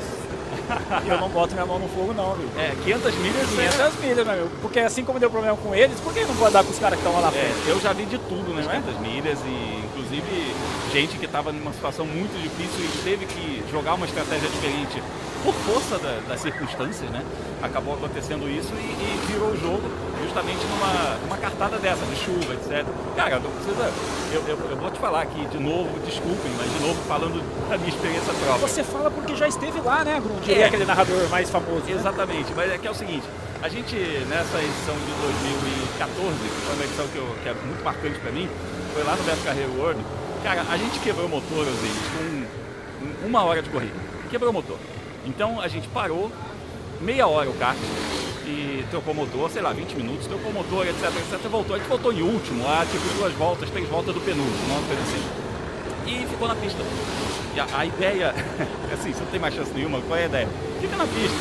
eu 1.07 1.18
não 1.19 1.30
boto 1.30 1.53
minha 1.53 1.65
mão 1.65 1.80
no 1.80 1.88
fogo 1.90 2.14
não, 2.14 2.35
viu? 2.35 2.48
É, 2.57 2.73
500 2.84 3.15
milhas, 3.15 3.49
500 3.49 3.95
milhas, 4.02 4.26
meu 4.26 4.34
amigo. 4.34 4.49
Porque 4.61 4.80
assim 4.80 5.03
como 5.03 5.19
deu 5.19 5.30
problema 5.30 5.57
com 5.57 5.73
eles, 5.76 5.99
por 5.99 6.14
que 6.14 6.23
não 6.26 6.35
pode 6.35 6.53
dar 6.53 6.64
com 6.64 6.72
os 6.72 6.80
caras 6.80 6.99
que 6.99 7.06
estão 7.06 7.19
lá 7.22 7.30
na 7.30 7.38
É, 7.38 7.41
frente? 7.41 7.68
eu 7.69 7.80
já 7.81 7.94
vi 7.94 8.06
de 8.06 8.18
tudo 8.18 8.53
nas 8.53 8.65
Não 8.65 8.72
é? 8.72 8.81
500 8.81 8.99
milhas 9.02 9.40
e 9.45 9.84
inclusive 9.85 10.56
gente 10.91 11.18
que 11.18 11.26
estava 11.26 11.52
numa 11.52 11.73
situação 11.73 12.06
muito 12.06 12.40
difícil 12.41 12.85
e 12.85 13.03
teve 13.03 13.26
que 13.26 13.64
jogar 13.72 13.95
uma 13.95 14.06
estratégia 14.06 14.48
diferente 14.49 15.02
por 15.44 15.53
força 15.53 15.98
da- 15.99 16.20
das 16.28 16.40
circunstâncias, 16.41 17.10
né? 17.10 17.22
Acabou 17.61 17.94
acontecendo 17.95 18.49
isso 18.49 18.72
e, 18.74 18.78
e 18.80 19.26
virou 19.28 19.49
o 19.49 19.57
jogo 19.60 19.82
justamente 20.24 20.65
numa, 20.68 21.18
numa 21.22 21.38
cartada 21.38 21.78
dessa, 21.78 22.06
de 22.06 22.15
chuva, 22.15 22.53
etc. 22.53 22.86
Cara, 23.15 23.40
não 23.40 23.52
precisa. 23.52 23.91
Eu, 24.32 24.41
eu, 24.48 24.57
eu 24.72 24.78
vou 24.78 24.90
te 24.90 24.99
falar 24.99 25.22
aqui 25.22 25.45
de 25.48 25.60
novo, 25.60 25.90
desculpem, 26.06 26.52
mas 26.57 26.72
de 26.74 26.80
novo 26.88 26.99
falando 27.07 27.44
da 27.70 27.78
minha 27.78 27.90
experiência 27.90 28.34
própria. 28.34 28.68
Você 28.68 28.84
fala 28.84 29.11
porque 29.11 29.36
já 29.36 29.48
esteve 29.48 29.80
lá, 29.82 30.03
né? 30.03 30.22
Diria 30.44 30.64
É. 30.64 30.68
aquele 30.68 30.86
narrador 30.86 31.28
mais 31.30 31.49
famoso. 31.49 31.84
né? 31.86 31.91
Exatamente, 31.91 32.53
mas 32.56 32.72
é 32.72 32.78
que 32.78 32.88
é 32.88 32.91
o 32.91 32.95
seguinte, 32.95 33.24
a 33.61 33.68
gente 33.70 33.95
nessa 34.30 34.57
edição 34.60 34.95
de 34.95 35.11
2014, 35.22 36.36
que 36.40 36.61
foi 36.65 36.76
uma 36.76 36.84
edição 36.86 37.07
que, 37.07 37.18
eu- 37.18 37.36
que 37.44 37.49
é 37.49 37.53
muito 37.53 37.84
marcante 37.84 38.20
pra 38.20 38.32
mim, 38.32 38.49
foi 38.94 39.03
lá 39.03 39.15
no 39.15 39.24
Beto 39.24 39.41
Carreiro 39.44 39.72
World, 39.78 39.99
cara, 40.44 40.64
a 40.70 40.78
gente 40.78 40.99
quebrou 40.99 41.26
o 41.26 41.30
motor, 41.30 41.60
Osiris, 41.68 42.07
com 42.18 42.24
um- 42.26 43.28
uma 43.28 43.44
hora 43.44 43.61
de 43.61 43.70
corrida. 43.70 43.94
Quebrou 44.30 44.49
o 44.52 44.53
motor. 44.53 44.78
Então 45.26 45.62
a 45.62 45.68
gente 45.68 45.88
parou, 45.88 46.32
meia 47.02 47.28
hora 47.28 47.50
o 47.50 47.54
kart, 47.54 47.78
e 48.45 48.86
trocou 48.90 49.14
motor, 49.14 49.50
sei 49.50 49.62
lá, 49.62 49.72
20 49.72 49.94
minutos, 49.94 50.28
trocou 50.28 50.52
motor, 50.52 50.86
etc, 50.86 51.04
etc, 51.06 51.50
voltou. 51.50 51.76
A 51.76 51.80
gente 51.80 51.88
voltou 51.88 52.12
em 52.12 52.22
último, 52.22 52.64
lá, 52.64 52.86
tipo, 52.86 53.18
duas 53.18 53.34
voltas, 53.34 53.70
três 53.70 53.88
voltas 53.88 54.14
do 54.14 54.22
penúltimo, 54.22 54.66
uma 54.68 54.88
coisa 54.88 55.02
assim. 55.02 55.24
E 56.06 56.28
ficou 56.28 56.48
na 56.48 56.56
pista. 56.56 56.80
E 57.56 57.60
a, 57.60 57.68
a 57.78 57.86
ideia, 57.86 58.34
assim, 58.94 59.14
você 59.14 59.20
não 59.22 59.32
tem 59.32 59.40
mais 59.40 59.56
chance 59.56 59.72
nenhuma, 59.74 60.02
qual 60.02 60.20
é 60.20 60.24
a 60.24 60.26
ideia? 60.26 60.50
Fica 60.82 60.95
na 60.98 61.06
pista, 61.06 61.38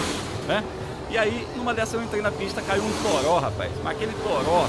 né? 0.47 0.65
E 1.11 1.19
aí, 1.19 1.47
numa 1.57 1.75
dessas 1.75 1.95
eu 1.95 2.03
entrei 2.03 2.23
na 2.23 2.31
pista, 2.31 2.63
caiu 2.63 2.83
um 2.83 2.93
toró, 3.03 3.39
rapaz. 3.39 3.71
Mas 3.85 3.97
aquele 3.97 4.13
toró, 4.23 4.67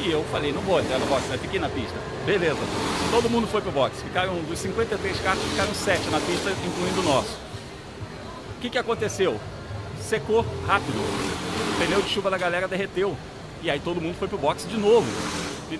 e 0.00 0.10
eu 0.10 0.24
falei, 0.32 0.50
não 0.50 0.62
vou 0.62 0.80
entrar 0.80 0.98
no 0.98 1.06
box, 1.06 1.26
né? 1.26 1.36
Fiquei 1.36 1.60
na 1.60 1.68
pista. 1.68 1.94
Beleza. 2.24 2.56
Todo 3.10 3.28
mundo 3.28 3.46
foi 3.46 3.60
pro 3.60 3.70
box. 3.70 4.00
Ficaram, 4.00 4.34
dos 4.44 4.58
53 4.60 5.20
carros, 5.20 5.42
ficaram 5.42 5.74
7 5.74 6.08
na 6.08 6.20
pista, 6.20 6.50
incluindo 6.50 7.00
o 7.00 7.02
nosso. 7.02 7.43
Que 8.64 8.70
que 8.70 8.78
aconteceu? 8.78 9.38
Secou 10.00 10.42
rápido. 10.66 10.96
O 10.96 11.78
pneu 11.78 12.00
de 12.00 12.08
chuva 12.08 12.30
da 12.30 12.38
galera 12.38 12.66
derreteu. 12.66 13.14
E 13.62 13.70
aí 13.70 13.78
todo 13.78 14.00
mundo 14.00 14.16
foi 14.18 14.26
pro 14.26 14.38
box 14.38 14.66
de 14.66 14.78
novo. 14.78 15.06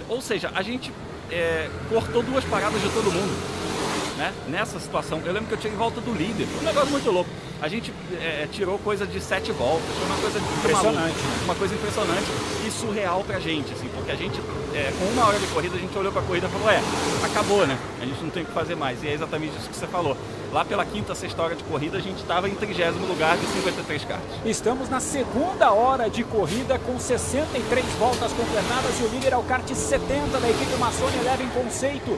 Ou 0.06 0.20
seja, 0.20 0.52
a 0.54 0.60
gente 0.60 0.92
é, 1.30 1.70
cortou 1.88 2.22
duas 2.22 2.44
paradas 2.44 2.78
de 2.82 2.90
todo 2.90 3.10
mundo. 3.10 3.73
Né? 4.16 4.32
Nessa 4.48 4.78
situação, 4.78 5.20
eu 5.24 5.32
lembro 5.32 5.48
que 5.48 5.54
eu 5.54 5.58
tinha 5.58 5.72
em 5.72 5.76
volta 5.76 6.00
do 6.00 6.12
líder. 6.12 6.46
Um 6.60 6.64
negócio 6.64 6.90
muito 6.90 7.10
louco. 7.10 7.28
A 7.60 7.68
gente 7.68 7.92
é, 8.20 8.46
tirou 8.50 8.78
coisa 8.78 9.06
de 9.06 9.20
sete 9.20 9.50
voltas. 9.50 9.88
Foi 9.96 10.06
uma 10.06 10.16
coisa 10.18 10.38
Impressionante, 10.38 10.94
maluca. 10.94 11.08
né? 11.08 11.44
Uma 11.44 11.54
coisa 11.54 11.74
impressionante 11.74 12.26
e 12.66 12.70
surreal 12.70 13.24
pra 13.24 13.40
gente, 13.40 13.72
assim, 13.72 13.88
porque 13.94 14.12
a 14.12 14.14
gente, 14.14 14.40
é, 14.74 14.92
com 14.98 15.04
uma 15.06 15.26
hora 15.26 15.38
de 15.38 15.46
corrida, 15.46 15.74
a 15.74 15.78
gente 15.78 15.96
olhou 15.96 16.12
pra 16.12 16.22
corrida 16.22 16.46
e 16.46 16.50
falou, 16.50 16.70
é, 16.70 16.80
acabou, 17.24 17.66
né? 17.66 17.78
A 18.00 18.04
gente 18.04 18.22
não 18.22 18.30
tem 18.30 18.42
o 18.42 18.46
que 18.46 18.52
fazer 18.52 18.74
mais. 18.76 19.02
E 19.02 19.08
é 19.08 19.14
exatamente 19.14 19.56
isso 19.58 19.68
que 19.68 19.76
você 19.76 19.86
falou. 19.86 20.16
Lá 20.52 20.64
pela 20.64 20.84
quinta, 20.84 21.14
sexta 21.16 21.42
hora 21.42 21.56
de 21.56 21.64
corrida, 21.64 21.98
a 21.98 22.00
gente 22.00 22.18
estava 22.18 22.48
em 22.48 22.54
30 22.54 22.90
lugar 23.08 23.36
de 23.36 23.46
53 23.46 24.04
cartas. 24.04 24.30
Estamos 24.44 24.88
na 24.88 25.00
segunda 25.00 25.72
hora 25.72 26.08
de 26.08 26.22
corrida 26.22 26.78
com 26.78 26.96
63 27.00 27.84
voltas 27.98 28.32
completadas 28.32 29.00
e 29.00 29.02
o 29.02 29.08
líder 29.08 29.32
é 29.32 29.36
o 29.36 29.42
kart 29.42 29.68
70 29.68 30.38
da 30.38 30.48
equipe 30.48 30.76
Massoni 30.78 31.16
em 31.42 31.48
conceito, 31.48 32.16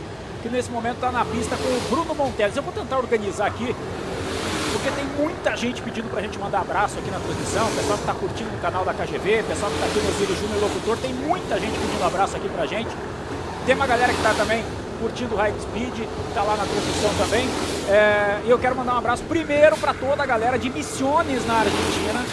que 0.48 0.52
nesse 0.54 0.70
momento 0.70 0.94
está 0.96 1.10
na 1.10 1.24
pista 1.24 1.56
com 1.56 1.64
o 1.68 1.80
Bruno 1.90 2.14
Monteles. 2.14 2.56
Eu 2.56 2.62
vou 2.62 2.72
tentar 2.72 2.98
organizar 2.98 3.46
aqui, 3.46 3.74
porque 4.72 4.90
tem 4.90 5.04
muita 5.18 5.56
gente 5.56 5.82
pedindo 5.82 6.08
pra 6.10 6.22
gente 6.22 6.38
mandar 6.38 6.60
abraço 6.60 6.98
aqui 6.98 7.10
na 7.10 7.18
transmissão, 7.18 7.66
pessoal 7.72 7.98
que 7.98 8.02
está 8.04 8.14
curtindo 8.14 8.50
o 8.54 8.60
canal 8.60 8.84
da 8.84 8.94
KGV, 8.94 9.42
pessoal 9.48 9.70
que 9.70 9.76
está 9.78 9.86
aqui 9.86 9.98
no 10.00 10.08
Osiris 10.14 10.38
Júnior 10.38 10.60
Locutor, 10.62 10.96
tem 10.98 11.12
muita 11.12 11.58
gente 11.58 11.76
pedindo 11.78 12.04
abraço 12.04 12.36
aqui 12.36 12.48
pra 12.48 12.66
gente. 12.66 12.90
Tem 13.64 13.74
uma 13.74 13.86
galera 13.86 14.12
que 14.12 14.18
está 14.18 14.34
também 14.34 14.64
curtindo 15.00 15.34
o 15.34 15.38
High 15.38 15.52
Speed, 15.60 15.98
está 16.28 16.42
lá 16.42 16.56
na 16.56 16.64
transmissão 16.64 17.10
também. 17.18 17.48
É, 17.88 18.40
E 18.46 18.50
eu 18.50 18.58
quero 18.58 18.76
mandar 18.76 18.94
um 18.94 18.98
abraço 18.98 19.24
primeiro 19.24 19.76
para 19.76 19.92
toda 19.92 20.22
a 20.22 20.26
galera 20.26 20.58
de 20.58 20.70
Missiones 20.70 21.44
na 21.46 21.54
Argentina, 21.58 22.24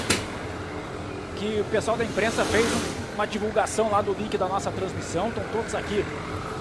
que 1.38 1.60
o 1.62 1.64
pessoal 1.66 1.98
da 1.98 2.06
imprensa 2.06 2.46
fez 2.46 2.66
um- 2.72 3.16
uma 3.16 3.26
divulgação 3.26 3.90
lá 3.90 4.02
do 4.02 4.14
link 4.14 4.38
da 4.38 4.48
nossa 4.48 4.70
transmissão. 4.72 5.30
Estão 5.30 5.44
todos 5.52 5.74
aqui 5.76 6.06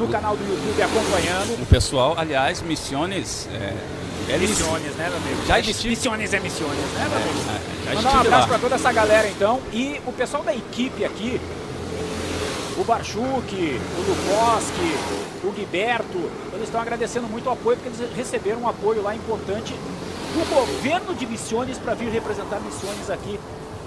no 0.02 0.08
canal 0.08 0.36
do 0.36 0.42
YouTube 0.44 0.82
acompanhando. 0.82 1.62
O 1.62 1.66
pessoal, 1.66 2.14
aliás, 2.18 2.60
Missiones, 2.62 3.48
é, 3.52 3.72
belíssimo. 4.26 4.72
Missiones, 4.72 4.96
né, 4.96 5.08
meu 5.08 5.16
amigo? 5.18 5.46
Já 5.46 5.60
estive- 5.60 5.88
Missiones 5.90 6.34
é 6.34 6.40
Missiones, 6.40 6.76
né, 6.94 7.06
meu 7.08 7.18
amigo? 7.18 7.38
É, 7.86 7.88
já 7.90 7.94
Mandar 7.94 8.16
um 8.16 8.20
abraço 8.20 8.48
para 8.48 8.58
toda 8.58 8.74
essa 8.74 8.92
galera 8.92 9.28
então. 9.28 9.60
E 9.72 10.00
o 10.06 10.12
pessoal 10.12 10.42
da 10.42 10.54
equipe 10.54 11.04
aqui, 11.04 11.40
o 12.76 12.84
Barchuk, 12.84 13.20
o 13.54 14.00
Lukoski, 14.08 14.96
o 15.44 15.50
Guiberto, 15.52 16.18
eles 16.52 16.64
estão 16.64 16.80
agradecendo 16.80 17.26
muito 17.28 17.48
o 17.48 17.52
apoio, 17.52 17.76
porque 17.76 18.02
eles 18.02 18.16
receberam 18.16 18.62
um 18.62 18.68
apoio 18.68 19.02
lá 19.02 19.14
importante 19.14 19.72
do 19.74 20.54
governo 20.54 21.14
de 21.14 21.26
Missiones 21.26 21.78
para 21.78 21.94
vir 21.94 22.08
representar 22.10 22.60
Missiones 22.60 23.10
aqui 23.10 23.38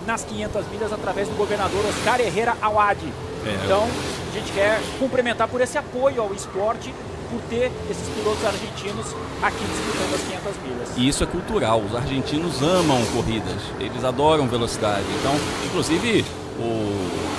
nas 0.06 0.24
500 0.24 0.68
milhas 0.68 0.94
através 0.94 1.28
do 1.28 1.36
governador 1.36 1.84
Oscar 1.88 2.22
Herrera 2.22 2.56
Awad. 2.62 3.00
É. 3.46 3.66
Então, 3.66 3.84
a 3.84 4.34
gente 4.34 4.52
quer 4.52 4.80
cumprimentar 5.00 5.48
por 5.48 5.62
esse 5.62 5.78
apoio 5.78 6.22
ao 6.22 6.34
esporte, 6.34 6.94
por 7.30 7.40
ter 7.50 7.72
esses 7.90 8.08
pilotos 8.10 8.44
argentinos 8.46 9.06
aqui 9.42 9.64
disputando 9.66 10.16
as 10.16 10.22
500 10.22 10.64
milhas. 10.64 10.90
E 10.98 11.08
isso 11.08 11.24
é 11.24 11.28
cultural. 11.28 11.82
Os 11.82 11.96
argentinos 11.96 12.62
amam 12.62 13.04
corridas. 13.14 13.62
Eles 13.80 14.04
adoram 14.04 14.48
velocidade. 14.48 15.06
Então, 15.20 15.34
inclusive, 15.66 16.26
o, 16.60 17.35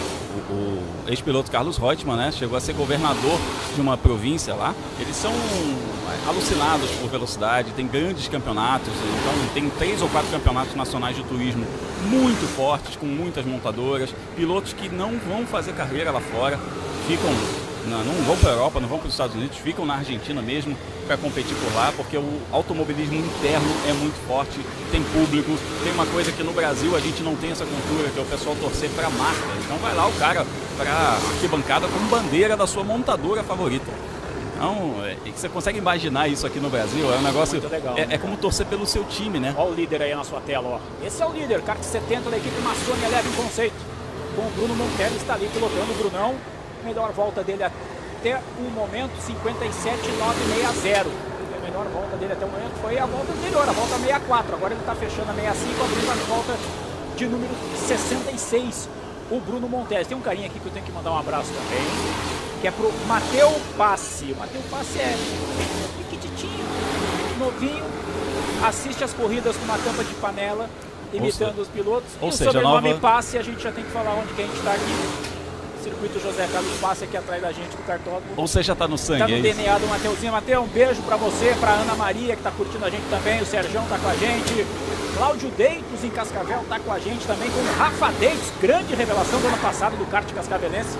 ex-piloto 1.08 1.50
Carlos 1.50 1.76
Reutemann, 1.76 2.16
né, 2.16 2.32
chegou 2.32 2.56
a 2.56 2.60
ser 2.60 2.72
governador 2.74 3.38
de 3.74 3.80
uma 3.80 3.96
província 3.96 4.54
lá. 4.54 4.74
Eles 5.00 5.16
são 5.16 5.32
alucinados 6.26 6.90
por 6.92 7.08
velocidade, 7.08 7.72
tem 7.72 7.86
grandes 7.86 8.28
campeonatos. 8.28 8.88
Então, 8.88 9.54
tem 9.54 9.70
três 9.70 10.02
ou 10.02 10.08
quatro 10.08 10.30
campeonatos 10.30 10.74
nacionais 10.74 11.16
de 11.16 11.22
turismo 11.24 11.64
muito 12.04 12.46
fortes, 12.56 12.96
com 12.96 13.06
muitas 13.06 13.44
montadoras. 13.44 14.14
Pilotos 14.34 14.72
que 14.72 14.88
não 14.88 15.18
vão 15.18 15.46
fazer 15.46 15.72
carreira 15.72 16.10
lá 16.10 16.20
fora, 16.20 16.58
ficam 17.06 17.30
não, 17.86 18.04
não 18.04 18.24
vão 18.24 18.36
para 18.36 18.50
a 18.50 18.52
Europa, 18.52 18.80
não 18.80 18.88
vão 18.88 18.98
para 18.98 19.06
os 19.06 19.14
Estados 19.14 19.34
Unidos, 19.36 19.56
ficam 19.58 19.86
na 19.86 19.94
Argentina 19.96 20.42
mesmo 20.42 20.76
para 21.06 21.16
competir 21.16 21.56
por 21.56 21.74
lá, 21.74 21.92
porque 21.96 22.16
o 22.16 22.40
automobilismo 22.52 23.14
interno 23.14 23.66
é 23.88 23.92
muito 23.92 24.16
forte, 24.26 24.58
tem 24.90 25.02
público, 25.04 25.56
tem 25.82 25.92
uma 25.92 26.06
coisa 26.06 26.32
que 26.32 26.42
no 26.42 26.52
Brasil 26.52 26.96
a 26.96 27.00
gente 27.00 27.22
não 27.22 27.36
tem 27.36 27.52
essa 27.52 27.64
cultura, 27.64 28.10
que 28.10 28.18
é 28.18 28.22
o 28.22 28.26
pessoal 28.26 28.56
torcer 28.56 28.90
para 28.90 29.06
a 29.06 29.10
marca. 29.10 29.46
Então 29.64 29.76
vai 29.78 29.94
lá 29.94 30.06
o 30.06 30.12
cara 30.12 30.44
para 30.76 30.90
arquibancada 31.32 31.86
com 31.86 31.98
bandeira 32.08 32.56
da 32.56 32.66
sua 32.66 32.82
montadora 32.82 33.42
favorita. 33.42 33.90
Então, 34.56 35.04
é, 35.04 35.16
você 35.30 35.50
consegue 35.50 35.78
imaginar 35.78 36.28
isso 36.28 36.46
aqui 36.46 36.58
no 36.58 36.70
Brasil? 36.70 37.12
É 37.12 37.18
um 37.18 37.22
negócio. 37.22 37.60
Legal, 37.68 37.94
é, 37.96 38.06
né? 38.06 38.14
é 38.14 38.18
como 38.18 38.38
torcer 38.38 38.64
pelo 38.66 38.86
seu 38.86 39.04
time, 39.04 39.38
né? 39.38 39.54
Olha 39.56 39.70
o 39.70 39.74
líder 39.74 40.00
aí 40.00 40.14
na 40.14 40.24
sua 40.24 40.40
tela, 40.40 40.80
ó. 40.80 41.06
Esse 41.06 41.22
é 41.22 41.26
o 41.26 41.32
líder, 41.32 41.60
kart 41.60 41.82
70 41.82 42.30
da 42.30 42.38
equipe 42.38 42.58
Maçônia 42.62 43.08
leva 43.08 43.28
em 43.28 43.32
conceito. 43.32 43.76
Com 44.34 44.42
o 44.42 44.50
Bruno 44.56 44.74
Montelli 44.74 45.16
está 45.16 45.34
ali 45.34 45.46
pilotando 45.52 45.92
o 45.92 45.94
Brunão. 45.94 46.34
Melhor 46.86 47.12
volta 47.12 47.42
dele 47.42 47.62
até 47.64 48.40
o 48.58 48.62
momento, 48.70 49.12
57,960. 49.20 51.00
A 51.10 51.60
melhor 51.66 51.84
volta 51.92 52.16
dele 52.16 52.32
até 52.32 52.44
o 52.44 52.48
momento 52.48 52.74
foi 52.80 52.98
a 52.98 53.04
volta 53.06 53.32
anterior, 53.32 53.68
a 53.68 53.72
volta 53.72 53.94
64. 53.98 54.54
Agora 54.54 54.72
ele 54.72 54.80
está 54.80 54.94
fechando 54.94 55.30
a 55.30 55.34
65, 55.34 55.84
abrindo 55.84 56.10
a 56.10 56.14
volta 56.34 56.54
de 57.16 57.26
número 57.26 57.52
66. 57.86 58.88
O 59.30 59.40
Bruno 59.40 59.68
Montes. 59.68 60.06
Tem 60.06 60.16
um 60.16 60.20
carinha 60.20 60.46
aqui 60.46 60.60
que 60.60 60.66
eu 60.66 60.72
tenho 60.72 60.86
que 60.86 60.92
mandar 60.92 61.10
um 61.10 61.18
abraço 61.18 61.50
também, 61.52 61.84
que 62.60 62.68
é 62.68 62.70
pro 62.70 62.92
Mateu 63.08 63.50
Passi. 63.76 64.32
O 64.32 64.36
Mateu 64.36 64.62
Passi 64.70 65.00
é 65.00 65.16
piquititinho, 65.98 66.64
novinho, 67.38 67.84
assiste 68.64 69.02
as 69.02 69.12
corridas 69.12 69.56
com 69.56 69.64
uma 69.64 69.78
tampa 69.78 70.04
de 70.04 70.14
panela 70.14 70.70
imitando 71.12 71.56
se- 71.56 71.60
os 71.62 71.68
pilotos. 71.68 72.08
ou 72.20 72.28
e 72.28 72.32
seja, 72.32 72.50
o 72.50 72.52
sobrenome 72.52 72.88
nova- 72.90 73.00
passe, 73.00 73.36
a 73.38 73.42
gente 73.42 73.60
já 73.60 73.72
tem 73.72 73.82
que 73.84 73.90
falar 73.90 74.14
onde 74.14 74.32
que 74.34 74.42
a 74.42 74.46
gente 74.46 74.56
está 74.58 74.72
aqui. 74.72 75.35
Circuito 75.86 76.18
José 76.18 76.48
Carlos 76.52 76.78
Passe 76.80 77.04
aqui 77.04 77.16
atrás 77.16 77.40
da 77.40 77.52
gente 77.52 77.70
do 77.76 77.86
cartódromo. 77.86 78.32
Ou 78.36 78.48
seja, 78.48 78.74
tá 78.74 78.88
no 78.88 78.98
sangue, 78.98 79.20
Tá 79.20 79.28
no 79.28 79.36
é? 79.36 79.40
DNA 79.40 79.78
do 79.78 79.86
Mateuzinho. 79.86 80.32
Mateu, 80.32 80.62
um 80.62 80.66
beijo 80.66 81.00
pra 81.02 81.16
você, 81.16 81.54
pra 81.60 81.70
Ana 81.74 81.94
Maria, 81.94 82.34
que 82.34 82.42
tá 82.42 82.50
curtindo 82.50 82.84
a 82.84 82.90
gente 82.90 83.08
também. 83.08 83.40
O 83.40 83.46
Serjão 83.46 83.84
tá 83.88 83.96
com 83.96 84.08
a 84.08 84.14
gente. 84.16 84.66
Cláudio 85.16 85.48
Deitos 85.50 86.02
em 86.02 86.10
Cascavel 86.10 86.64
tá 86.68 86.80
com 86.80 86.92
a 86.92 86.98
gente 86.98 87.24
também. 87.24 87.48
Com 87.50 87.60
o 87.60 87.78
Rafa 87.78 88.10
Deitos, 88.18 88.50
grande 88.60 88.94
revelação 88.96 89.40
do 89.40 89.46
ano 89.46 89.58
passado 89.58 89.96
do 89.96 90.10
kart 90.10 90.28
cascavelense. 90.34 90.98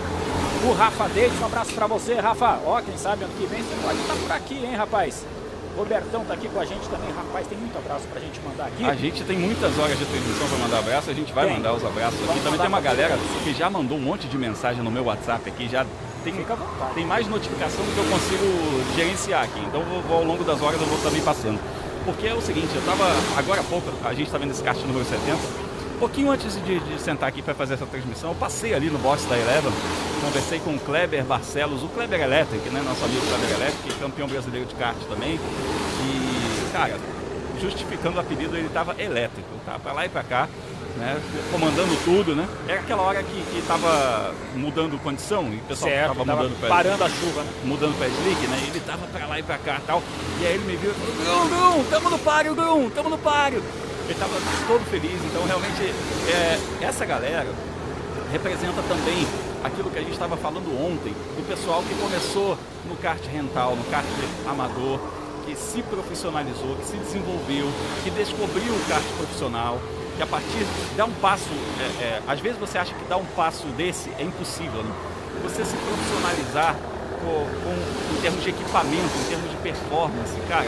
O 0.64 0.72
Rafa 0.72 1.08
Deitos, 1.08 1.40
um 1.40 1.46
abraço 1.46 1.72
pra 1.72 1.86
você, 1.88 2.14
Rafa. 2.14 2.60
Ó, 2.64 2.80
quem 2.80 2.96
sabe 2.96 3.24
ano 3.24 3.32
que 3.36 3.46
vem 3.46 3.62
você 3.62 3.74
pode 3.82 3.98
estar 3.98 4.14
por 4.14 4.32
aqui, 4.32 4.54
hein, 4.54 4.76
rapaz? 4.76 5.24
Robertão 5.76 6.24
tá 6.24 6.34
aqui 6.34 6.48
com 6.48 6.58
a 6.60 6.64
gente 6.64 6.88
também. 6.88 7.10
Rapaz, 7.14 7.46
tem 7.46 7.58
muito 7.58 7.76
abraço 7.76 8.04
pra 8.10 8.20
gente 8.20 8.40
mandar 8.40 8.66
aqui. 8.66 8.84
A 8.84 8.94
gente 8.94 9.22
tem 9.24 9.38
muitas 9.38 9.78
horas 9.78 9.98
de 9.98 10.04
transmissão 10.06 10.48
para 10.48 10.58
mandar 10.58 10.78
abraço, 10.78 11.10
a 11.10 11.14
gente 11.14 11.32
vai 11.32 11.46
Tem. 11.46 11.56
mandar 11.56 11.74
os 11.74 11.84
abraços 11.84 12.14
aqui. 12.18 12.26
Vamos 12.26 12.42
Também 12.42 12.50
mandar 12.52 12.62
tem 12.64 12.68
uma 12.68 12.80
galera 12.80 13.18
que 13.44 13.52
já 13.54 13.68
mandou 13.68 13.98
um 13.98 14.00
monte 14.00 14.26
de 14.26 14.38
mensagem 14.38 14.82
no 14.82 14.90
meu 14.90 15.04
WhatsApp 15.04 15.48
aqui, 15.48 15.68
já 15.68 15.84
tem, 16.24 16.32
Fica 16.32 16.54
à 16.54 16.56
vontade. 16.56 16.94
tem 16.94 17.04
mais 17.06 17.26
notificação 17.28 17.84
do 17.84 17.92
que 17.92 17.98
eu 17.98 18.04
consigo 18.04 18.94
gerenciar 18.96 19.44
aqui. 19.44 19.60
Então 19.60 19.80
eu 19.82 20.02
vou- 20.02 20.16
ao 20.18 20.24
longo 20.24 20.42
das 20.44 20.62
horas 20.62 20.80
eu 20.80 20.86
vou 20.86 20.98
também 20.98 21.20
passando. 21.22 21.60
Porque 22.06 22.26
é 22.26 22.34
o 22.34 22.40
seguinte, 22.40 22.68
eu 22.74 22.82
tava, 22.82 23.04
agora 23.36 23.60
há 23.60 23.64
pouco, 23.64 23.90
a 24.04 24.14
gente 24.14 24.26
está 24.26 24.38
vendo 24.38 24.52
esse 24.52 24.62
kart 24.62 24.78
número 24.82 25.04
70, 25.04 25.36
um 25.96 25.98
pouquinho 25.98 26.30
antes 26.30 26.62
de, 26.62 26.78
de 26.78 27.00
sentar 27.00 27.30
aqui 27.30 27.40
para 27.40 27.54
fazer 27.54 27.74
essa 27.74 27.86
transmissão, 27.86 28.30
eu 28.30 28.36
passei 28.36 28.74
ali 28.74 28.90
no 28.90 28.98
box 28.98 29.24
da 29.24 29.36
Eleven, 29.36 29.72
conversei 30.20 30.60
com 30.60 30.74
o 30.74 30.78
Kleber 30.78 31.24
Barcelos, 31.24 31.82
o 31.82 31.88
Kleber 31.88 32.20
Electric, 32.20 32.68
né, 32.68 32.82
nosso 32.86 33.02
amigo 33.02 33.24
Kleber 33.26 33.50
Electric, 33.50 33.98
campeão 33.98 34.28
brasileiro 34.28 34.66
de 34.66 34.74
kart 34.74 34.96
também. 35.08 35.40
E, 35.40 36.72
cara, 36.72 36.98
justificando 37.58 38.18
o 38.18 38.20
apelido, 38.20 38.54
ele 38.56 38.66
estava 38.66 38.94
elétrico, 39.00 39.48
tá? 39.64 39.78
Pra 39.78 39.92
lá 39.94 40.04
e 40.04 40.10
pra 40.10 40.22
cá, 40.22 40.48
né? 40.98 41.18
Comandando 41.50 41.96
tudo, 42.04 42.34
né? 42.34 42.46
Era 42.68 42.80
aquela 42.80 43.00
hora 43.00 43.22
que, 43.22 43.42
que 43.52 43.62
tava 43.66 44.34
mudando 44.54 45.02
condição 45.02 45.50
e 45.50 45.56
o 45.56 45.60
pessoal 45.60 45.90
Certo, 45.90 46.08
tava, 46.08 46.24
tava 46.26 46.42
mudando 46.42 46.60
pra 46.60 46.68
parando 46.68 47.04
a 47.04 47.08
chuva, 47.08 47.42
né? 47.42 47.50
Mudando 47.64 47.96
pra 47.96 48.06
slick, 48.06 48.46
né? 48.48 48.64
Ele 48.68 48.80
tava 48.80 49.06
pra 49.06 49.26
lá 49.26 49.38
e 49.38 49.42
pra 49.42 49.56
cá 49.56 49.78
e 49.82 49.86
tal. 49.86 50.02
E 50.42 50.46
aí 50.46 50.54
ele 50.54 50.64
me 50.64 50.76
viu 50.76 50.90
e 50.90 50.94
falou, 50.94 51.48
Grum, 51.48 51.48
Grum, 51.48 51.84
tamo 51.84 52.10
no 52.10 52.18
páreo, 52.18 52.54
Grum, 52.54 52.90
tamo 52.90 53.08
no 53.08 53.18
páreo. 53.18 53.62
Ele 54.08 54.14
tava 54.18 54.34
todo 54.68 54.84
feliz, 54.90 55.20
então 55.24 55.44
realmente 55.46 55.82
é, 56.28 56.58
essa 56.80 57.04
galera 57.04 57.46
representa 58.30 58.82
também 58.88 59.26
aquilo 59.64 59.90
que 59.90 59.98
a 59.98 60.02
gente 60.02 60.12
estava 60.12 60.36
falando 60.36 60.68
ontem, 60.80 61.12
do 61.12 61.48
pessoal 61.48 61.82
que 61.82 61.94
começou 61.96 62.56
no 62.88 62.96
kart 62.96 63.20
rental, 63.26 63.74
no 63.74 63.84
kart 63.84 64.06
amador, 64.48 65.00
que 65.44 65.56
se 65.56 65.82
profissionalizou, 65.82 66.76
que 66.76 66.86
se 66.86 66.96
desenvolveu, 66.96 67.68
que 68.04 68.10
descobriu 68.10 68.72
o 68.72 68.88
kart 68.88 69.04
profissional, 69.16 69.78
que 70.16 70.22
a 70.22 70.26
partir 70.26 70.64
dá 70.96 71.04
um 71.04 71.12
passo, 71.12 71.50
é, 71.80 72.02
é, 72.04 72.22
às 72.26 72.38
vezes 72.40 72.58
você 72.58 72.78
acha 72.78 72.94
que 72.94 73.04
dar 73.06 73.16
um 73.16 73.24
passo 73.36 73.66
desse 73.76 74.08
é 74.18 74.22
impossível, 74.22 74.82
né? 74.82 74.90
você 75.42 75.64
se 75.64 75.76
profissionalizar 75.76 76.74
com, 77.20 77.44
com- 77.44 78.16
em 78.16 78.20
termos 78.22 78.42
de 78.42 78.50
equipamento, 78.50 79.10
em 79.24 79.28
termos 79.28 79.50
de 79.50 79.56
performance, 79.58 80.32
cara, 80.48 80.66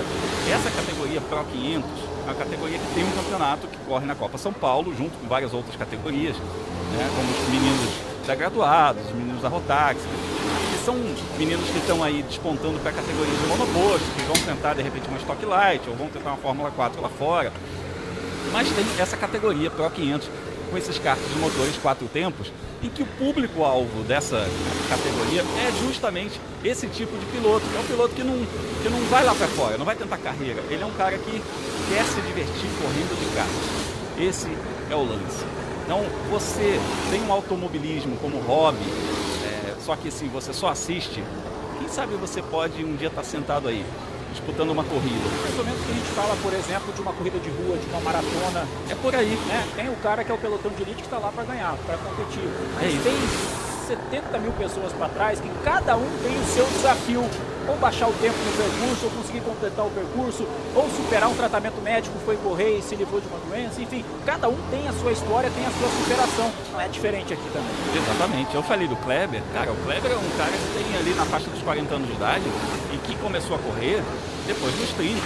essa 0.51 0.70
categoria 0.70 1.20
Pro 1.20 1.44
500 1.44 1.85
é 1.85 2.18
uma 2.28 2.34
categoria 2.34 2.78
que 2.78 2.94
tem 2.94 3.05
um 3.05 3.10
campeonato 3.12 3.66
que 3.66 3.78
corre 3.86 4.05
na 4.05 4.14
Copa 4.14 4.36
São 4.36 4.52
Paulo, 4.52 4.94
junto 4.94 5.16
com 5.16 5.26
várias 5.26 5.55
outras 5.55 5.74
categorias, 5.76 6.36
né, 6.36 7.10
como 7.16 7.30
os 7.30 7.48
meninos 7.48 7.88
da 8.26 8.34
graduados, 8.34 9.02
os 9.06 9.14
meninos 9.14 9.40
da 9.40 9.48
Rotax, 9.48 9.98
que 9.98 10.84
são 10.84 10.94
meninos 11.38 11.64
que 11.70 11.78
estão 11.78 12.05
aí 12.05 12.22
despontando 12.22 12.78
para 12.80 12.90
a 12.90 12.94
categoria 12.94 13.34
de 13.34 13.46
monoposto, 13.46 14.06
que 14.14 14.22
vão 14.22 14.36
tentar 14.44 14.74
de 14.74 14.82
repente 14.82 15.09
uma 15.09 15.18
Stock 15.18 15.44
Light 15.46 15.88
ou 15.88 15.96
vão 15.96 16.09
tentar 16.09 16.30
uma 16.30 16.36
Fórmula 16.36 16.70
4 16.70 17.00
lá 17.00 17.09
fora. 17.09 17.50
Mas 18.52 18.68
tem 18.70 18.84
essa 18.98 19.16
categoria 19.16 19.70
Pro 19.70 19.88
500 19.90 20.28
com 20.70 20.76
esses 20.76 20.98
carros 20.98 21.26
de 21.32 21.38
motores 21.38 21.76
quatro 21.78 22.06
tempos, 22.09 22.52
em 22.82 22.88
que 22.88 23.02
o 23.02 23.06
público-alvo 23.06 24.02
dessa 24.05 24.46
categoria 24.88 25.42
é 25.42 25.86
justamente 25.86 26.40
esse 26.64 26.86
tipo 26.88 27.16
de 27.16 27.26
piloto, 27.26 27.66
que 27.66 27.76
é 27.76 27.80
um 27.80 27.84
piloto 27.84 28.14
que 28.14 28.22
não, 28.22 28.38
que 28.82 28.88
não 28.88 29.00
vai 29.10 29.24
lá 29.24 29.34
para 29.34 29.48
fora, 29.48 29.76
não 29.76 29.84
vai 29.84 29.96
tentar 29.96 30.18
carreira. 30.18 30.62
Ele 30.70 30.82
é 30.82 30.86
um 30.86 30.92
cara 30.92 31.18
que 31.18 31.42
quer 31.88 32.05
se 32.05 32.20
divertir 32.20 32.70
correndo 32.80 33.18
de 33.18 33.34
kart. 33.34 33.48
Esse 34.18 34.48
é 34.90 34.94
o 34.94 35.02
lance. 35.02 35.44
Então, 35.84 36.05
você 36.30 36.78
tem 37.10 37.22
um 37.22 37.32
automobilismo 37.32 38.16
como 38.18 38.38
hobby, 38.40 38.84
é, 39.44 39.74
só 39.80 39.96
que 39.96 40.09
assim, 40.09 40.28
você 40.28 40.52
só 40.52 40.68
assiste, 40.68 41.24
quem 41.78 41.88
sabe 41.88 42.14
você 42.14 42.42
pode 42.42 42.84
um 42.84 42.94
dia 42.94 43.09
estar 43.09 43.24
sentado 43.24 43.68
aí, 43.68 43.84
disputando 44.32 44.70
uma 44.70 44.84
corrida. 44.84 45.28
Mais 45.42 45.59
ou 45.59 45.64
menos 45.64 45.80
que 45.84 45.90
a 45.90 45.94
gente 45.94 46.10
fala, 46.12 46.36
por 46.42 46.52
exemplo, 46.52 46.92
de 46.92 47.00
uma 47.00 47.12
corrida 47.12 47.38
de 47.38 47.50
rua, 47.50 47.76
de 47.76 47.86
uma 47.90 48.00
maratona. 48.00 48.66
É 48.88 48.94
por 48.94 49.14
aí. 49.14 49.38
Né? 49.46 49.68
Tem 49.76 49.88
o 49.88 49.96
cara 49.96 50.24
que 50.24 50.30
é 50.30 50.34
o 50.34 50.38
pelotão 50.38 50.70
de 50.72 50.82
elite 50.82 50.96
que 50.96 51.02
está 51.02 51.18
lá 51.18 51.30
para 51.32 51.44
ganhar, 51.44 51.76
para 51.86 51.96
competir. 51.98 52.42
É 52.42 52.84
Mas 52.84 52.94
isso. 52.94 53.02
tem 53.02 53.16
70 53.88 54.38
mil 54.38 54.52
pessoas 54.52 54.92
para 54.92 55.09
trás 55.09 55.40
que 55.40 55.48
cada 55.64 55.96
um 55.96 56.06
tem 56.22 56.38
o 56.38 56.44
seu 56.44 56.66
desafio. 56.66 57.24
Ou 57.69 57.77
baixar 57.77 58.09
o 58.09 58.12
tempo 58.15 58.36
no 58.39 58.53
percurso, 58.57 59.05
ou 59.05 59.11
conseguir 59.11 59.40
completar 59.40 59.86
o 59.86 59.90
percurso, 59.90 60.47
ou 60.74 60.89
superar 60.90 61.28
um 61.28 61.35
tratamento 61.35 61.81
médico, 61.82 62.19
foi 62.24 62.36
correr 62.36 62.78
e 62.78 62.82
se 62.82 62.97
livrou 62.97 63.20
de 63.20 63.28
uma 63.28 63.39
doença. 63.39 63.81
Enfim, 63.81 64.05
cada 64.24 64.49
um 64.49 64.57
tem 64.70 64.89
a 64.89 64.93
sua 64.93 65.12
história, 65.12 65.51
tem 65.51 65.66
a 65.66 65.70
sua 65.70 65.89
superação. 65.89 66.53
Não 66.73 66.81
é 66.81 66.89
diferente 66.89 67.32
aqui 67.32 67.51
também. 67.53 67.70
Exatamente. 67.95 68.55
Eu 68.55 68.62
falei 68.62 68.89
do 68.89 68.97
Kleber. 68.97 69.43
Cara, 69.53 69.70
o 69.70 69.77
Kleber 69.77 70.11
é 70.11 70.16
um 70.16 70.31
cara 70.39 70.53
que 70.53 70.82
tem 70.82 70.99
ali 70.99 71.15
na 71.15 71.24
faixa 71.27 71.51
dos 71.51 71.62
40 71.62 71.95
anos 71.95 72.09
de 72.09 72.15
idade 72.15 72.45
e 72.93 72.99
que 72.99 73.15
começou 73.16 73.57
a 73.57 73.59
correr 73.59 74.03
depois 74.47 74.74
dos 74.74 74.90
30. 74.95 75.20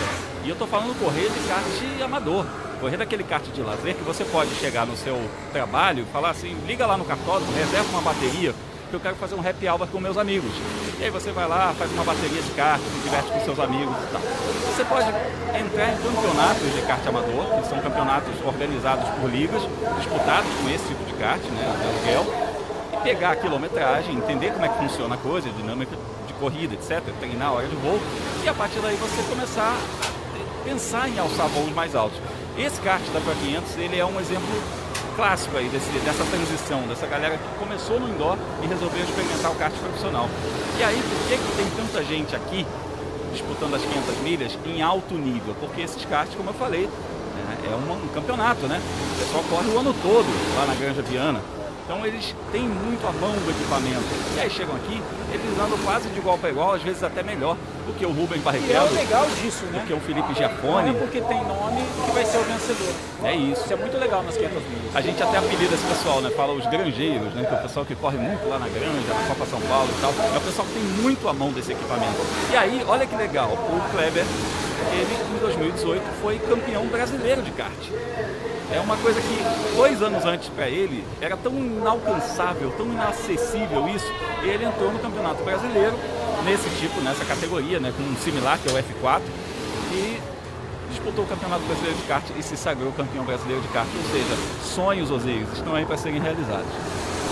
E 0.45 0.49
eu 0.49 0.57
tô 0.57 0.67
falando 0.67 0.99
correr 0.99 1.31
de 1.31 1.49
kart 1.49 2.03
amador. 2.03 2.45
Correr 2.81 2.97
daquele 2.97 3.23
kart 3.23 3.45
de 3.45 3.63
lazer 3.63 3.95
que 3.95 4.03
você 4.03 4.25
pode 4.25 4.53
chegar 4.57 4.85
no 4.85 4.97
seu 4.97 5.17
trabalho 5.53 6.03
e 6.03 6.13
falar 6.13 6.31
assim, 6.31 6.57
liga 6.67 6.85
lá 6.85 6.97
no 6.97 7.05
cartódromo, 7.05 7.53
reserva 7.53 7.89
uma 7.91 8.03
bateria, 8.03 8.53
que 8.93 8.97
eu 8.97 9.01
quero 9.01 9.17
fazer 9.17 9.35
um 9.35 9.41
happy 9.41 9.67
hour 9.67 9.87
com 9.89 9.99
meus 9.99 10.19
amigos. 10.19 10.53
E 11.01 11.05
aí 11.05 11.11
você 11.11 11.33
vai 11.33 11.49
lá, 11.49 11.73
faz 11.79 11.91
uma 11.93 12.05
bateria 12.05 12.43
de 12.43 12.51
kart, 12.51 12.79
se 12.79 13.01
diverte 13.03 13.31
com 13.33 13.41
seus 13.41 13.59
amigos 13.59 13.97
e 13.97 14.13
tal. 14.13 14.21
Você 14.21 14.85
pode 14.85 15.09
entrar 15.09 15.93
em 15.93 15.97
campeonatos 15.97 16.75
de 16.75 16.83
kart 16.83 17.07
amador, 17.07 17.47
que 17.63 17.69
são 17.69 17.81
campeonatos 17.81 18.35
organizados 18.45 19.09
por 19.19 19.31
ligas, 19.31 19.63
disputados 19.97 20.51
com 20.61 20.69
esse 20.69 20.85
tipo 20.85 21.05
de 21.05 21.15
kart, 21.15 21.41
né, 21.41 21.75
de 21.81 21.89
aluguel, 21.89 22.35
e 22.93 22.97
pegar 23.03 23.31
a 23.31 23.37
quilometragem, 23.37 24.15
entender 24.15 24.53
como 24.53 24.67
é 24.67 24.69
que 24.69 24.77
funciona 24.77 25.15
a 25.15 25.19
coisa, 25.19 25.49
a 25.49 25.53
dinâmica 25.53 25.97
de 26.27 26.35
corrida, 26.35 26.75
etc., 26.75 27.03
treinar 27.19 27.49
a 27.49 27.53
hora 27.53 27.67
de 27.67 27.77
voo, 27.77 27.99
e 28.45 28.49
a 28.49 28.53
partir 28.53 28.81
daí 28.81 28.97
você 28.97 29.23
começar 29.23 29.75
a 29.75 30.65
pensar 30.65 31.09
em 31.09 31.19
alçar 31.19 31.49
voos 31.49 31.73
mais 31.73 31.95
altos. 31.95 32.19
Esse 32.59 32.79
kart 32.83 33.03
da 33.15 33.21
Pro 33.21 33.35
500, 33.37 33.79
ele 33.79 33.99
é 33.99 34.05
um 34.05 34.21
exemplo 34.21 34.53
clássico 35.13 35.57
aí 35.57 35.69
desse, 35.69 35.91
dessa 36.01 36.25
transição, 36.25 36.83
dessa 36.89 37.07
galera 37.07 37.37
que 37.37 37.59
começou 37.59 38.01
no 38.01 38.09
indoor 38.09 38.37
e 38.63 38.67
resolveu 38.67 39.03
experimentar 39.03 39.53
o 39.53 39.55
kart 39.55 39.73
profissional. 39.73 40.29
E 40.79 40.83
aí, 40.83 41.03
por 41.03 41.29
que, 41.29 41.37
que 41.37 41.57
tem 41.57 41.67
tanta 41.77 42.05
gente 42.05 42.35
aqui 42.35 42.67
disputando 43.33 43.75
as 43.75 43.83
500 43.83 44.19
milhas 44.19 44.59
em 44.67 44.83
alto 44.83 45.15
nível? 45.15 45.55
Porque 45.61 45.83
esses 45.83 46.05
karts, 46.05 46.35
como 46.35 46.51
eu 46.51 46.55
falei, 46.55 46.87
né, 46.87 47.57
é 47.71 47.75
um, 47.75 48.05
um 48.05 48.09
campeonato, 48.09 48.67
né? 48.67 48.81
O 49.15 49.19
pessoal 49.19 49.45
corre 49.51 49.69
o 49.69 49.79
ano 49.79 49.95
todo 50.03 50.27
lá 50.57 50.67
na 50.67 50.75
Granja 50.75 51.03
Viana. 51.03 51.41
Então 51.85 52.07
eles 52.07 52.35
têm 52.53 52.63
muito 52.63 53.07
a 53.07 53.13
mão 53.13 53.33
do 53.33 53.51
equipamento. 53.51 54.05
E 54.37 54.41
aí 54.41 54.51
chegam 54.51 54.75
aqui, 54.77 55.03
eles 55.33 55.59
andam 55.59 55.79
quase 55.85 56.09
de 56.09 56.19
igual 56.19 56.39
para 56.39 56.51
igual, 56.51 56.75
às 56.75 56.83
vezes 56.83 57.03
até 57.03 57.23
melhor 57.23 57.57
do 57.87 57.93
que 57.93 58.05
o 58.07 58.11
Rubem 58.11 58.39
E 58.39 58.41
é 58.41 58.45
Barrichello, 58.45 58.91
o 58.91 58.95
legal 58.95 59.27
disso, 59.43 59.65
né? 59.67 59.81
do 59.81 59.87
que 59.87 59.93
o 59.93 60.01
Felipe 60.01 60.29
Não 60.29 60.33
é 60.33 60.35
Giafone. 60.35 60.95
porque 60.95 61.21
tem 61.21 61.45
nome 61.45 61.83
que 62.05 62.13
vai 62.13 62.25
ser 62.25 62.39
o 62.39 62.43
vencedor. 62.45 62.95
É 63.25 63.35
isso. 63.35 63.63
Isso 63.65 63.73
é 63.73 63.77
muito 63.77 63.99
legal 63.99 64.23
nas 64.23 64.37
500 64.37 64.63
milhas. 64.63 64.97
A 64.97 65.01
gente 65.01 65.23
até 65.23 65.39
apelida 65.39 65.75
esse 65.75 65.87
pessoal, 65.87 66.21
né? 66.21 66.31
Fala 66.31 66.53
os 66.53 66.67
granjeiros, 66.67 67.33
né? 67.35 67.45
Que 67.45 67.55
é 67.55 67.59
o 67.59 67.63
pessoal 67.63 67.85
que 67.87 67.95
corre 67.95 68.19
muito 68.19 68.49
lá 68.49 68.59
na 68.59 68.69
granja, 68.69 69.15
na 69.15 69.29
Copa 69.29 69.47
São 69.47 69.61
Paulo 69.63 69.89
e 69.97 70.01
tal. 70.01 70.13
É 70.35 70.39
o 70.39 70.41
pessoal 70.41 70.67
que 70.67 70.75
tem 70.75 70.83
muito 71.03 71.29
a 71.29 71.33
mão 71.33 71.51
desse 71.53 71.73
equipamento. 71.73 72.19
E 72.53 72.57
aí, 72.57 72.85
olha 72.87 73.07
que 73.07 73.17
legal, 73.17 73.51
o 73.51 73.91
Kleber, 73.93 74.25
ele 74.93 75.37
em 75.37 75.39
2018 75.39 76.03
foi 76.21 76.39
campeão 76.39 76.87
brasileiro 76.87 77.43
de 77.43 77.51
kart. 77.53 77.73
É 78.75 78.81
uma 78.81 78.97
coisa 78.97 79.21
que 79.21 79.77
dois 79.77 80.01
anos 80.01 80.25
antes 80.25 80.49
para 80.49 80.67
ele 80.67 81.05
era 81.21 81.37
tão 81.37 81.53
inalcançável, 81.53 82.71
tão 82.77 82.87
inacessível 82.87 83.87
isso, 83.89 84.11
e 84.43 84.49
ele 84.49 84.65
entrou 84.65 84.91
no 84.91 84.99
Campeonato 84.99 85.43
Brasileiro 85.45 85.93
nesse 86.43 86.69
tipo, 86.81 87.01
nessa 87.03 87.23
categoria, 87.25 87.72
né, 87.81 87.93
com 87.97 88.03
um 88.03 88.17
similar 88.17 88.59
que 88.59 88.69
é 88.69 88.73
o 88.73 88.77
F4, 88.77 89.23
e 89.93 90.21
disputou 90.91 91.25
o 91.25 91.29
Campeonato 91.29 91.63
Brasileiro 91.65 91.97
de 91.97 92.05
Kart 92.05 92.25
e 92.39 92.43
se 92.43 92.57
sagrou 92.57 92.93
campeão 92.93 93.25
brasileiro 93.25 93.63
de 93.63 93.69
kart. 93.69 93.89
Ou 93.97 94.11
seja, 94.11 94.75
sonhos, 94.75 95.11
Osiris, 95.11 95.49
estão 95.55 95.75
aí 95.75 95.85
para 95.85 95.97
serem 95.97 96.21
realizados. 96.21 96.69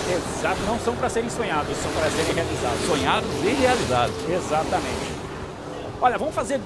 Exato, 0.09 0.59
não 0.67 0.79
são 0.79 0.95
para 0.95 1.09
serem 1.09 1.29
sonhados, 1.29 1.77
são 1.77 1.91
para 1.91 2.09
serem 2.09 2.33
realizados. 2.33 2.85
Sonhados 2.85 3.29
e 3.43 3.49
realizados. 3.49 4.15
Exatamente. 4.29 5.11
Olha, 6.01 6.17
vamos 6.17 6.33
fazer 6.33 6.59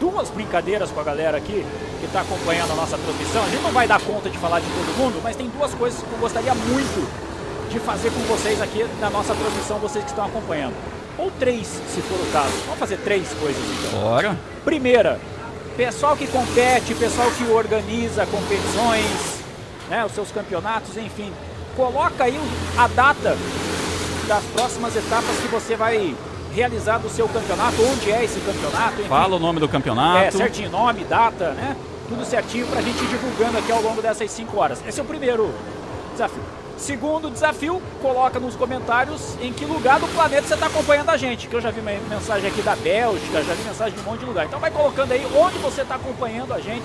duas 0.00 0.30
brincadeiras 0.30 0.90
com 0.90 1.00
a 1.00 1.04
galera 1.04 1.36
aqui 1.36 1.64
que 2.00 2.06
está 2.06 2.22
acompanhando 2.22 2.72
a 2.72 2.74
nossa 2.74 2.98
transmissão. 2.98 3.44
A 3.44 3.48
gente 3.48 3.62
não 3.62 3.70
vai 3.70 3.86
dar 3.86 4.00
conta 4.00 4.28
de 4.28 4.38
falar 4.38 4.60
de 4.60 4.66
todo 4.66 4.98
mundo, 4.98 5.20
mas 5.22 5.36
tem 5.36 5.48
duas 5.48 5.72
coisas 5.74 6.02
que 6.02 6.10
eu 6.10 6.18
gostaria 6.18 6.54
muito 6.54 7.08
de 7.70 7.78
fazer 7.80 8.10
com 8.10 8.20
vocês 8.20 8.60
aqui 8.60 8.84
na 9.00 9.10
nossa 9.10 9.34
transmissão, 9.34 9.78
vocês 9.78 10.04
que 10.04 10.10
estão 10.10 10.24
acompanhando. 10.24 10.74
Ou 11.18 11.30
três, 11.38 11.66
se 11.66 12.00
for 12.02 12.18
o 12.18 12.32
caso. 12.32 12.52
Vamos 12.64 12.78
fazer 12.78 12.96
três 12.98 13.28
coisas 13.34 13.62
então. 13.78 14.00
Bora! 14.00 14.36
Primeira, 14.64 15.20
pessoal 15.76 16.16
que 16.16 16.26
compete, 16.26 16.94
pessoal 16.94 17.30
que 17.30 17.44
organiza 17.44 18.26
competições, 18.26 19.40
né, 19.88 20.04
os 20.04 20.12
seus 20.12 20.30
campeonatos, 20.30 20.96
enfim. 20.96 21.32
Coloca 21.76 22.24
aí 22.24 22.38
a 22.78 22.88
data 22.88 23.36
das 24.26 24.42
próximas 24.54 24.96
etapas 24.96 25.36
que 25.40 25.48
você 25.48 25.76
vai 25.76 26.14
realizar 26.54 26.98
do 26.98 27.08
seu 27.10 27.28
campeonato, 27.28 27.76
onde 27.82 28.10
é 28.10 28.24
esse 28.24 28.40
campeonato, 28.40 29.00
enfim. 29.00 29.08
Fala 29.08 29.36
o 29.36 29.38
nome 29.38 29.60
do 29.60 29.68
campeonato. 29.68 30.24
É, 30.24 30.30
certinho, 30.30 30.70
nome, 30.70 31.04
data, 31.04 31.50
né? 31.50 31.76
Tudo 32.08 32.24
certinho 32.24 32.66
pra 32.66 32.80
gente 32.80 33.02
ir 33.02 33.08
divulgando 33.08 33.58
aqui 33.58 33.72
ao 33.72 33.82
longo 33.82 34.00
dessas 34.00 34.30
5 34.30 34.56
horas. 34.58 34.78
Esse 34.86 35.00
é 35.00 35.02
o 35.02 35.06
primeiro 35.06 35.52
desafio. 36.12 36.42
Segundo 36.84 37.30
desafio, 37.30 37.80
coloca 38.02 38.38
nos 38.38 38.54
comentários 38.56 39.38
em 39.40 39.50
que 39.54 39.64
lugar 39.64 39.98
do 39.98 40.06
planeta 40.08 40.46
você 40.46 40.52
está 40.52 40.66
acompanhando 40.66 41.08
a 41.08 41.16
gente. 41.16 41.48
Que 41.48 41.54
eu 41.56 41.60
já 41.62 41.70
vi 41.70 41.80
mensagem 41.80 42.46
aqui 42.46 42.60
da 42.60 42.76
Bélgica, 42.76 43.42
já 43.42 43.54
vi 43.54 43.62
mensagem 43.62 43.94
de 43.94 44.00
um 44.00 44.04
monte 44.04 44.20
de 44.20 44.26
lugar. 44.26 44.44
Então 44.44 44.60
vai 44.60 44.70
colocando 44.70 45.12
aí 45.12 45.26
onde 45.34 45.56
você 45.60 45.80
está 45.80 45.94
acompanhando 45.94 46.52
a 46.52 46.60
gente 46.60 46.84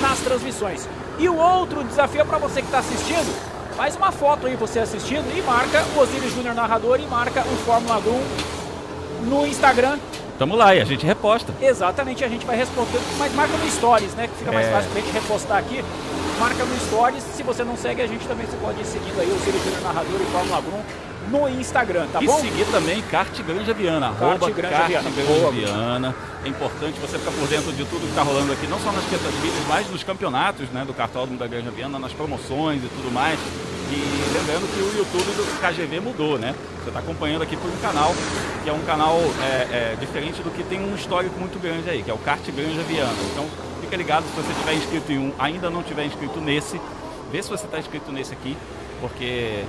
nas 0.00 0.18
transmissões. 0.18 0.88
E 1.16 1.28
o 1.28 1.36
outro 1.36 1.84
desafio 1.84 2.22
é 2.22 2.24
para 2.24 2.38
você 2.38 2.60
que 2.60 2.66
está 2.66 2.80
assistindo. 2.80 3.32
Faz 3.76 3.94
uma 3.94 4.10
foto 4.10 4.48
aí 4.48 4.56
você 4.56 4.80
assistindo 4.80 5.24
e 5.38 5.40
marca 5.42 5.84
o 5.94 6.00
Osiris 6.00 6.34
Júnior 6.34 6.56
narrador 6.56 6.98
e 6.98 7.06
marca 7.06 7.42
o 7.42 7.56
Fórmula 7.64 7.98
1 7.98 9.26
no 9.28 9.46
Instagram 9.46 9.96
Tamo 10.40 10.56
lá 10.56 10.74
e 10.74 10.80
a 10.80 10.84
gente 10.86 11.04
reposta. 11.06 11.52
Exatamente, 11.60 12.24
a 12.24 12.28
gente 12.28 12.46
vai 12.46 12.56
responder, 12.56 12.98
mas 13.18 13.30
marca 13.34 13.54
no 13.58 13.70
Stories, 13.70 14.14
né? 14.14 14.26
Que 14.26 14.38
fica 14.38 14.50
mais 14.50 14.66
É. 14.66 14.70
fácil 14.72 14.90
pra 14.90 15.00
gente 15.02 15.12
repostar 15.12 15.58
aqui. 15.58 15.84
Marca 16.40 16.64
no 16.64 16.80
Stories. 16.80 17.22
Se 17.36 17.42
você 17.42 17.62
não 17.62 17.76
segue 17.76 18.00
a 18.00 18.06
gente 18.06 18.26
também, 18.26 18.46
você 18.46 18.56
pode 18.56 18.80
ir 18.80 18.86
seguindo 18.86 19.20
aí 19.20 19.30
o 19.30 19.38
Ciro 19.40 19.58
Júnior 19.58 19.82
Narrador 19.82 20.18
e 20.18 20.24
Fórmula 20.32 20.64
1 21.28 21.30
no 21.30 21.48
Instagram, 21.60 22.06
tá 22.10 22.20
e 22.22 22.26
bom? 22.26 22.40
seguir 22.40 22.64
também 22.72 23.02
Kart 23.02 23.42
Granja 23.42 23.74
Viana, 23.74 24.06
arroba 24.06 24.50
Granja 24.50 25.00
Viana. 25.52 26.16
É 26.42 26.48
importante 26.48 26.98
você 26.98 27.18
ficar 27.18 27.30
por 27.30 27.46
dentro 27.46 27.70
de 27.72 27.84
tudo 27.84 28.00
que 28.00 28.08
está 28.08 28.22
rolando 28.22 28.50
aqui, 28.52 28.66
não 28.66 28.80
só 28.80 28.90
nas 28.90 29.04
500 29.04 29.34
milhas, 29.40 29.66
mas 29.68 29.90
nos 29.90 30.02
campeonatos 30.02 30.66
né, 30.70 30.82
do 30.86 30.94
Cartódromo 30.94 31.38
da 31.38 31.46
Granja 31.46 31.70
Viana, 31.70 31.98
nas 31.98 32.12
promoções 32.14 32.82
e 32.82 32.88
tudo 32.88 33.12
mais. 33.12 33.38
E 33.92 34.32
lembrando 34.32 34.66
que 34.72 34.80
o 34.80 34.98
YouTube 34.98 35.30
do 35.36 35.60
KGV 35.60 36.00
mudou, 36.00 36.38
né? 36.38 36.54
Você 36.82 36.88
está 36.88 37.00
acompanhando 37.00 37.42
aqui 37.42 37.56
por 37.56 37.68
um 37.68 37.76
canal, 37.82 38.14
que 38.64 38.70
é 38.70 38.72
um 38.72 38.80
canal 38.80 39.18
é, 39.42 39.92
é, 39.92 39.96
diferente 40.00 40.42
do 40.42 40.50
que 40.50 40.62
tem 40.62 40.80
um 40.80 40.94
histórico 40.94 41.38
muito 41.38 41.60
grande 41.60 41.90
aí, 41.90 42.02
que 42.02 42.10
é 42.10 42.14
o 42.14 42.18
Kart 42.18 42.40
Granja 42.50 42.82
Viana. 42.82 43.18
Então 43.30 43.46
fica 43.90 43.96
ligado 43.96 44.24
se 44.24 44.40
você 44.40 44.54
tiver 44.60 44.74
inscrito 44.74 45.10
em 45.10 45.18
um, 45.18 45.32
ainda 45.36 45.68
não 45.68 45.82
tiver 45.82 46.04
inscrito 46.04 46.40
nesse, 46.40 46.80
vê 47.32 47.42
se 47.42 47.50
você 47.50 47.64
está 47.64 47.76
inscrito 47.76 48.12
nesse 48.12 48.32
aqui, 48.32 48.56
porque 49.00 49.64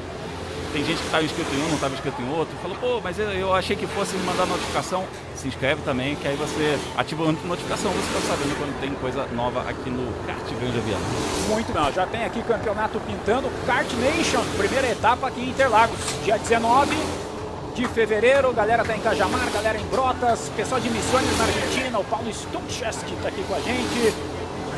tem 0.72 0.86
gente 0.86 1.00
que 1.00 1.06
estava 1.06 1.24
inscrito 1.24 1.50
em 1.56 1.58
um, 1.58 1.68
não 1.70 1.74
estava 1.74 1.96
inscrito 1.96 2.22
em 2.22 2.30
outro, 2.30 2.56
falou, 2.62 2.78
pô, 2.80 3.02
mas 3.04 3.18
eu, 3.18 3.32
eu 3.32 3.52
achei 3.52 3.76
que 3.76 3.88
fosse 3.88 4.16
mandar 4.18 4.46
notificação. 4.46 5.06
Se 5.36 5.48
inscreve 5.48 5.82
também, 5.82 6.16
que 6.16 6.28
aí 6.28 6.36
você 6.36 6.78
ativa 6.96 7.24
a 7.24 7.32
notificação, 7.32 7.92
você 7.92 8.18
está 8.18 8.36
sabendo 8.36 8.56
quando 8.60 8.80
tem 8.80 8.94
coisa 8.94 9.26
nova 9.34 9.62
aqui 9.62 9.90
no 9.90 10.14
Kart 10.28 10.48
Granja 10.60 10.80
Viana. 10.82 11.04
Muito 11.50 11.74
ó, 11.76 11.92
já 11.92 12.06
tem 12.06 12.24
aqui 12.24 12.44
campeonato 12.44 13.00
pintando 13.00 13.50
Kart 13.66 13.92
Nation, 13.94 14.44
primeira 14.56 14.88
etapa 14.92 15.30
aqui 15.30 15.42
em 15.42 15.50
Interlagos, 15.50 15.98
dia 16.24 16.38
19 16.38 17.31
de 17.74 17.88
fevereiro, 17.88 18.52
galera 18.54 18.84
tá 18.84 18.96
em 18.96 19.00
Cajamar, 19.00 19.50
galera 19.52 19.78
em 19.78 19.86
Brotas, 19.86 20.52
pessoal 20.56 20.80
de 20.82 20.90
Missões 20.90 21.38
na 21.38 21.46
Argentina, 21.46 22.00
o 22.00 22.04
Paulo 22.04 22.32
Stuncheski 22.32 23.16
tá 23.22 23.30
aqui 23.30 23.44
com 23.44 23.56
a 23.56 23.60
gente. 23.60 24.14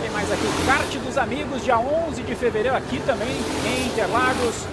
Tem 0.01 0.09
mais 0.11 0.31
aqui 0.31 0.45
o 0.45 0.65
Kart 0.65 0.95
dos 0.97 1.17
Amigos, 1.17 1.63
dia 1.63 1.77
11 1.77 2.21
de 2.21 2.35
fevereiro 2.35 2.75
aqui 2.75 3.01
também 3.05 3.29
em 3.65 3.87
Interlagos. 3.87 4.67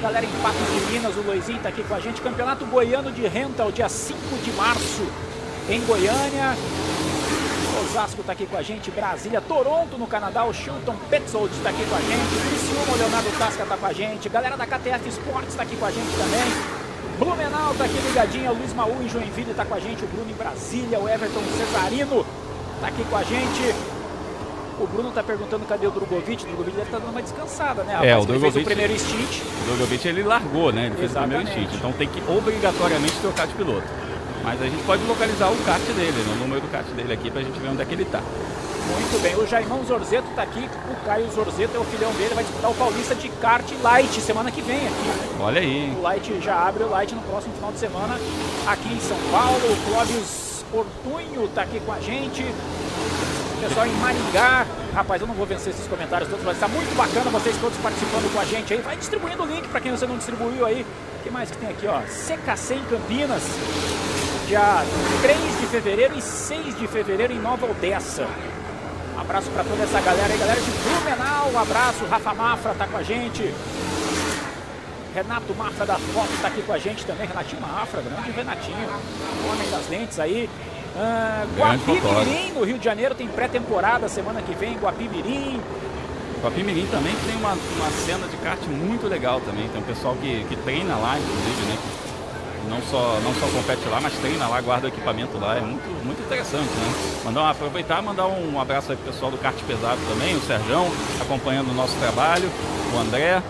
Galera 0.00 0.24
em 0.24 0.42
Patos 0.42 0.60
de 0.60 0.92
Minas, 0.92 1.16
o 1.16 1.20
Luizinho 1.20 1.58
tá 1.60 1.68
aqui 1.68 1.82
com 1.82 1.94
a 1.94 2.00
gente. 2.00 2.20
Campeonato 2.20 2.64
Goiano 2.66 3.10
de 3.10 3.26
Rental, 3.26 3.70
dia 3.72 3.88
5 3.88 4.18
de 4.42 4.52
março 4.52 5.06
em 5.68 5.80
Goiânia. 5.84 6.56
Osasco 7.84 8.20
está 8.20 8.32
aqui 8.32 8.46
com 8.46 8.56
a 8.56 8.62
gente, 8.62 8.90
Brasília, 8.90 9.40
Toronto 9.40 9.98
no 9.98 10.06
Canadá, 10.06 10.44
o 10.44 10.52
Chilton 10.52 10.96
Petzold 11.10 11.54
está 11.54 11.70
aqui 11.70 11.84
com 11.84 11.94
a 11.94 12.00
gente, 12.00 12.90
o 12.90 12.96
Leonardo 12.96 13.38
Tasca 13.38 13.62
está 13.62 13.76
com 13.76 13.86
a 13.86 13.92
gente, 13.92 14.28
galera 14.28 14.56
da 14.56 14.66
KTF 14.66 15.08
Esportes 15.08 15.50
está 15.50 15.62
aqui 15.62 15.76
com 15.76 15.84
a 15.84 15.90
gente 15.90 16.10
também, 16.16 16.85
Blumenau 17.18 17.72
está 17.72 17.84
aqui 17.84 17.98
ligadinho, 18.06 18.50
o 18.52 18.54
Luiz 18.58 18.72
Maú 18.74 18.96
em 19.02 19.08
Joinville 19.08 19.50
está 19.50 19.64
com 19.64 19.74
a 19.74 19.80
gente, 19.80 20.04
o 20.04 20.08
Bruno 20.08 20.30
em 20.30 20.34
Brasília, 20.34 20.98
o 21.00 21.08
Everton 21.08 21.40
Cesarino 21.56 22.26
está 22.76 22.88
aqui 22.88 23.04
com 23.04 23.16
a 23.16 23.22
gente. 23.22 23.74
O 24.78 24.86
Bruno 24.86 25.08
está 25.08 25.22
perguntando 25.22 25.64
cadê 25.64 25.86
o 25.86 25.90
Drogovic, 25.90 26.44
o 26.44 26.46
Drogovic 26.48 26.76
deve 26.76 26.88
estar 26.88 26.98
dando 26.98 27.10
uma 27.12 27.22
descansada, 27.22 27.82
né? 27.84 27.94
É, 27.94 27.96
o 27.96 28.00
Ele 28.00 28.10
fez 28.10 28.22
o 28.22 28.26
Drogovic- 28.26 28.64
primeiro 28.66 28.98
stint, 28.98 29.40
O 29.62 29.64
Drogovic 29.68 30.06
ele 30.08 30.22
largou, 30.22 30.70
né? 30.70 30.86
Ele 30.86 30.96
fez 30.96 31.12
o 31.12 31.18
primeiro 31.18 31.46
stint, 31.48 31.72
então 31.74 31.92
tem 31.92 32.06
que 32.08 32.22
obrigatoriamente 32.30 33.14
trocar 33.22 33.46
de 33.46 33.54
piloto. 33.54 33.86
Mas 34.44 34.60
a 34.60 34.64
gente 34.66 34.82
pode 34.84 35.02
localizar 35.04 35.48
o 35.50 35.56
kart 35.64 35.80
dele, 35.82 36.12
né? 36.12 36.34
o 36.36 36.38
número 36.40 36.60
do 36.60 36.70
kart 36.70 36.84
dele 36.88 37.12
aqui, 37.14 37.30
pra 37.30 37.40
gente 37.40 37.58
ver 37.58 37.68
onde 37.70 37.80
é 37.80 37.84
que 37.86 37.94
ele 37.94 38.04
tá. 38.04 38.20
Muito 38.88 39.22
bem, 39.22 39.34
o 39.34 39.46
Jaimão 39.46 39.84
Zorzeto 39.84 40.28
está 40.30 40.42
aqui, 40.42 40.68
o 40.90 41.04
Caio 41.04 41.30
Zorzeto 41.32 41.76
é 41.76 41.80
o 41.80 41.84
filhão 41.84 42.12
dele, 42.12 42.34
vai 42.34 42.44
disputar 42.44 42.70
o 42.70 42.74
Paulista 42.74 43.14
de 43.14 43.28
kart 43.28 43.64
Light 43.82 44.20
semana 44.20 44.50
que 44.50 44.62
vem 44.62 44.76
aqui. 44.76 45.40
Olha 45.40 45.60
aí? 45.60 45.94
O 45.96 46.02
Light 46.02 46.40
já 46.40 46.68
abre 46.68 46.84
o 46.84 46.88
Light 46.88 47.14
no 47.14 47.22
próximo 47.22 47.54
final 47.54 47.72
de 47.72 47.78
semana 47.78 48.14
aqui 48.66 48.92
em 48.92 49.00
São 49.00 49.18
Paulo. 49.32 49.58
O 49.58 49.90
Clóvis 49.90 50.64
Ortunho 50.72 51.44
está 51.46 51.62
aqui 51.62 51.80
com 51.80 51.92
a 51.92 52.00
gente. 52.00 52.42
O 52.42 53.60
pessoal 53.60 53.86
em 53.86 53.92
Maringá. 53.94 54.66
Rapaz, 54.94 55.20
eu 55.20 55.26
não 55.26 55.34
vou 55.34 55.46
vencer 55.46 55.72
esses 55.72 55.86
comentários 55.86 56.28
todos, 56.30 56.44
mas 56.44 56.54
está 56.54 56.68
muito 56.68 56.94
bacana 56.96 57.30
vocês 57.30 57.56
todos 57.58 57.76
participando 57.78 58.32
com 58.32 58.40
a 58.40 58.44
gente 58.44 58.72
aí. 58.72 58.80
Vai 58.80 58.96
distribuindo 58.96 59.42
o 59.42 59.46
link 59.46 59.68
para 59.68 59.80
quem 59.80 59.90
você 59.90 60.06
não 60.06 60.16
distribuiu 60.16 60.64
aí. 60.64 60.86
O 61.20 61.22
que 61.22 61.30
mais 61.30 61.50
que 61.50 61.56
tem 61.58 61.68
aqui, 61.68 61.86
ó? 61.86 62.00
CKC 62.00 62.74
em 62.74 62.84
Campinas. 62.84 63.42
Dia 64.46 64.84
3 65.22 65.38
de 65.60 65.66
fevereiro 65.66 66.16
e 66.16 66.22
6 66.22 66.78
de 66.78 66.86
fevereiro 66.86 67.32
em 67.32 67.38
Nova 67.38 67.66
Odessa. 67.66 68.26
Abraço 69.18 69.50
para 69.50 69.64
toda 69.64 69.82
essa 69.82 70.00
galera 70.00 70.32
aí, 70.32 70.38
galera 70.38 70.60
de 70.60 70.70
Blumenau. 70.70 71.50
Um 71.52 71.58
abraço, 71.58 72.04
Rafa 72.04 72.34
Mafra 72.34 72.74
tá 72.74 72.86
com 72.86 72.96
a 72.96 73.02
gente. 73.02 73.54
Renato 75.14 75.54
Mafra 75.54 75.86
da 75.86 75.98
Foto 75.98 76.32
está 76.34 76.48
aqui 76.48 76.62
com 76.62 76.72
a 76.72 76.78
gente 76.78 77.04
também. 77.06 77.26
Renatinho 77.26 77.62
Mafra, 77.62 78.02
grande 78.02 78.30
Renatinho, 78.30 78.88
homem 79.50 79.70
das 79.70 79.88
lentes 79.88 80.20
aí. 80.20 80.48
Ah, 80.98 81.46
Grande 81.54 81.84
Guapimirim, 81.84 82.52
no 82.52 82.64
Rio 82.64 82.78
de 82.78 82.84
Janeiro, 82.84 83.14
tem 83.14 83.28
pré-temporada 83.28 84.08
semana 84.08 84.42
que 84.42 84.54
vem. 84.54 84.78
Guapimirim. 84.78 85.60
O 86.42 86.46
Apimirim 86.46 86.86
também 86.86 87.14
tem 87.26 87.36
uma, 87.36 87.52
uma 87.52 87.90
cena 88.04 88.26
de 88.28 88.36
kart 88.36 88.60
muito 88.68 89.08
legal 89.08 89.40
também. 89.40 89.68
Tem 89.68 89.80
um 89.80 89.84
pessoal 89.84 90.14
que, 90.16 90.44
que 90.44 90.56
treina 90.56 90.96
lá, 90.96 91.18
inclusive, 91.18 91.62
né? 91.66 91.78
Não 92.68 92.80
só, 92.82 93.18
não 93.22 93.32
só 93.34 93.46
compete 93.46 93.88
lá, 93.88 94.00
mas 94.00 94.12
treina 94.14 94.46
lá, 94.48 94.60
guarda 94.60 94.86
o 94.86 94.88
equipamento 94.88 95.38
lá. 95.38 95.56
É 95.56 95.60
muito, 95.60 96.04
muito 96.04 96.20
interessante, 96.22 96.68
né? 96.68 97.20
Mandar 97.24 97.50
aproveitar 97.50 98.02
e 98.02 98.04
mandar 98.04 98.26
um 98.26 98.60
abraço 98.60 98.92
aí 98.92 98.96
pro 98.98 99.12
pessoal 99.12 99.30
do 99.30 99.38
kart 99.38 99.56
pesado 99.66 99.98
também, 100.08 100.34
o 100.34 100.40
Serjão, 100.40 100.90
acompanhando 101.20 101.70
o 101.70 101.74
nosso 101.74 101.96
trabalho, 101.96 102.50
o 102.94 102.98
André. 102.98 103.42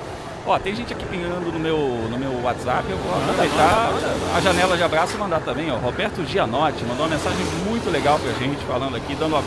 Ó, 0.47 0.57
tem 0.61 0.77
gente 0.77 0.93
aqui 0.93 1.05
pingando 1.07 1.51
no 1.51 1.59
meu, 1.59 1.77
no 1.77 2.17
meu 2.17 2.41
WhatsApp, 2.43 2.89
eu 2.89 2.97
vou 2.99 3.13
aproveitar 3.19 3.91
a 4.37 4.41
janela 4.41 4.77
de 4.77 4.83
abraço 4.85 5.17
e 5.17 5.19
mandar 5.19 5.41
também, 5.41 5.73
ó. 5.73 5.77
Roberto 5.77 6.25
Gianotti 6.25 6.85
mandou 6.85 7.05
uma 7.07 7.17
mensagem 7.17 7.45
muito 7.69 7.91
legal 7.91 8.19
pra 8.21 8.33
gente, 8.35 8.65
falando 8.65 8.97
aqui, 8.97 9.17
dando 9.17 9.35
ó, 9.35 9.43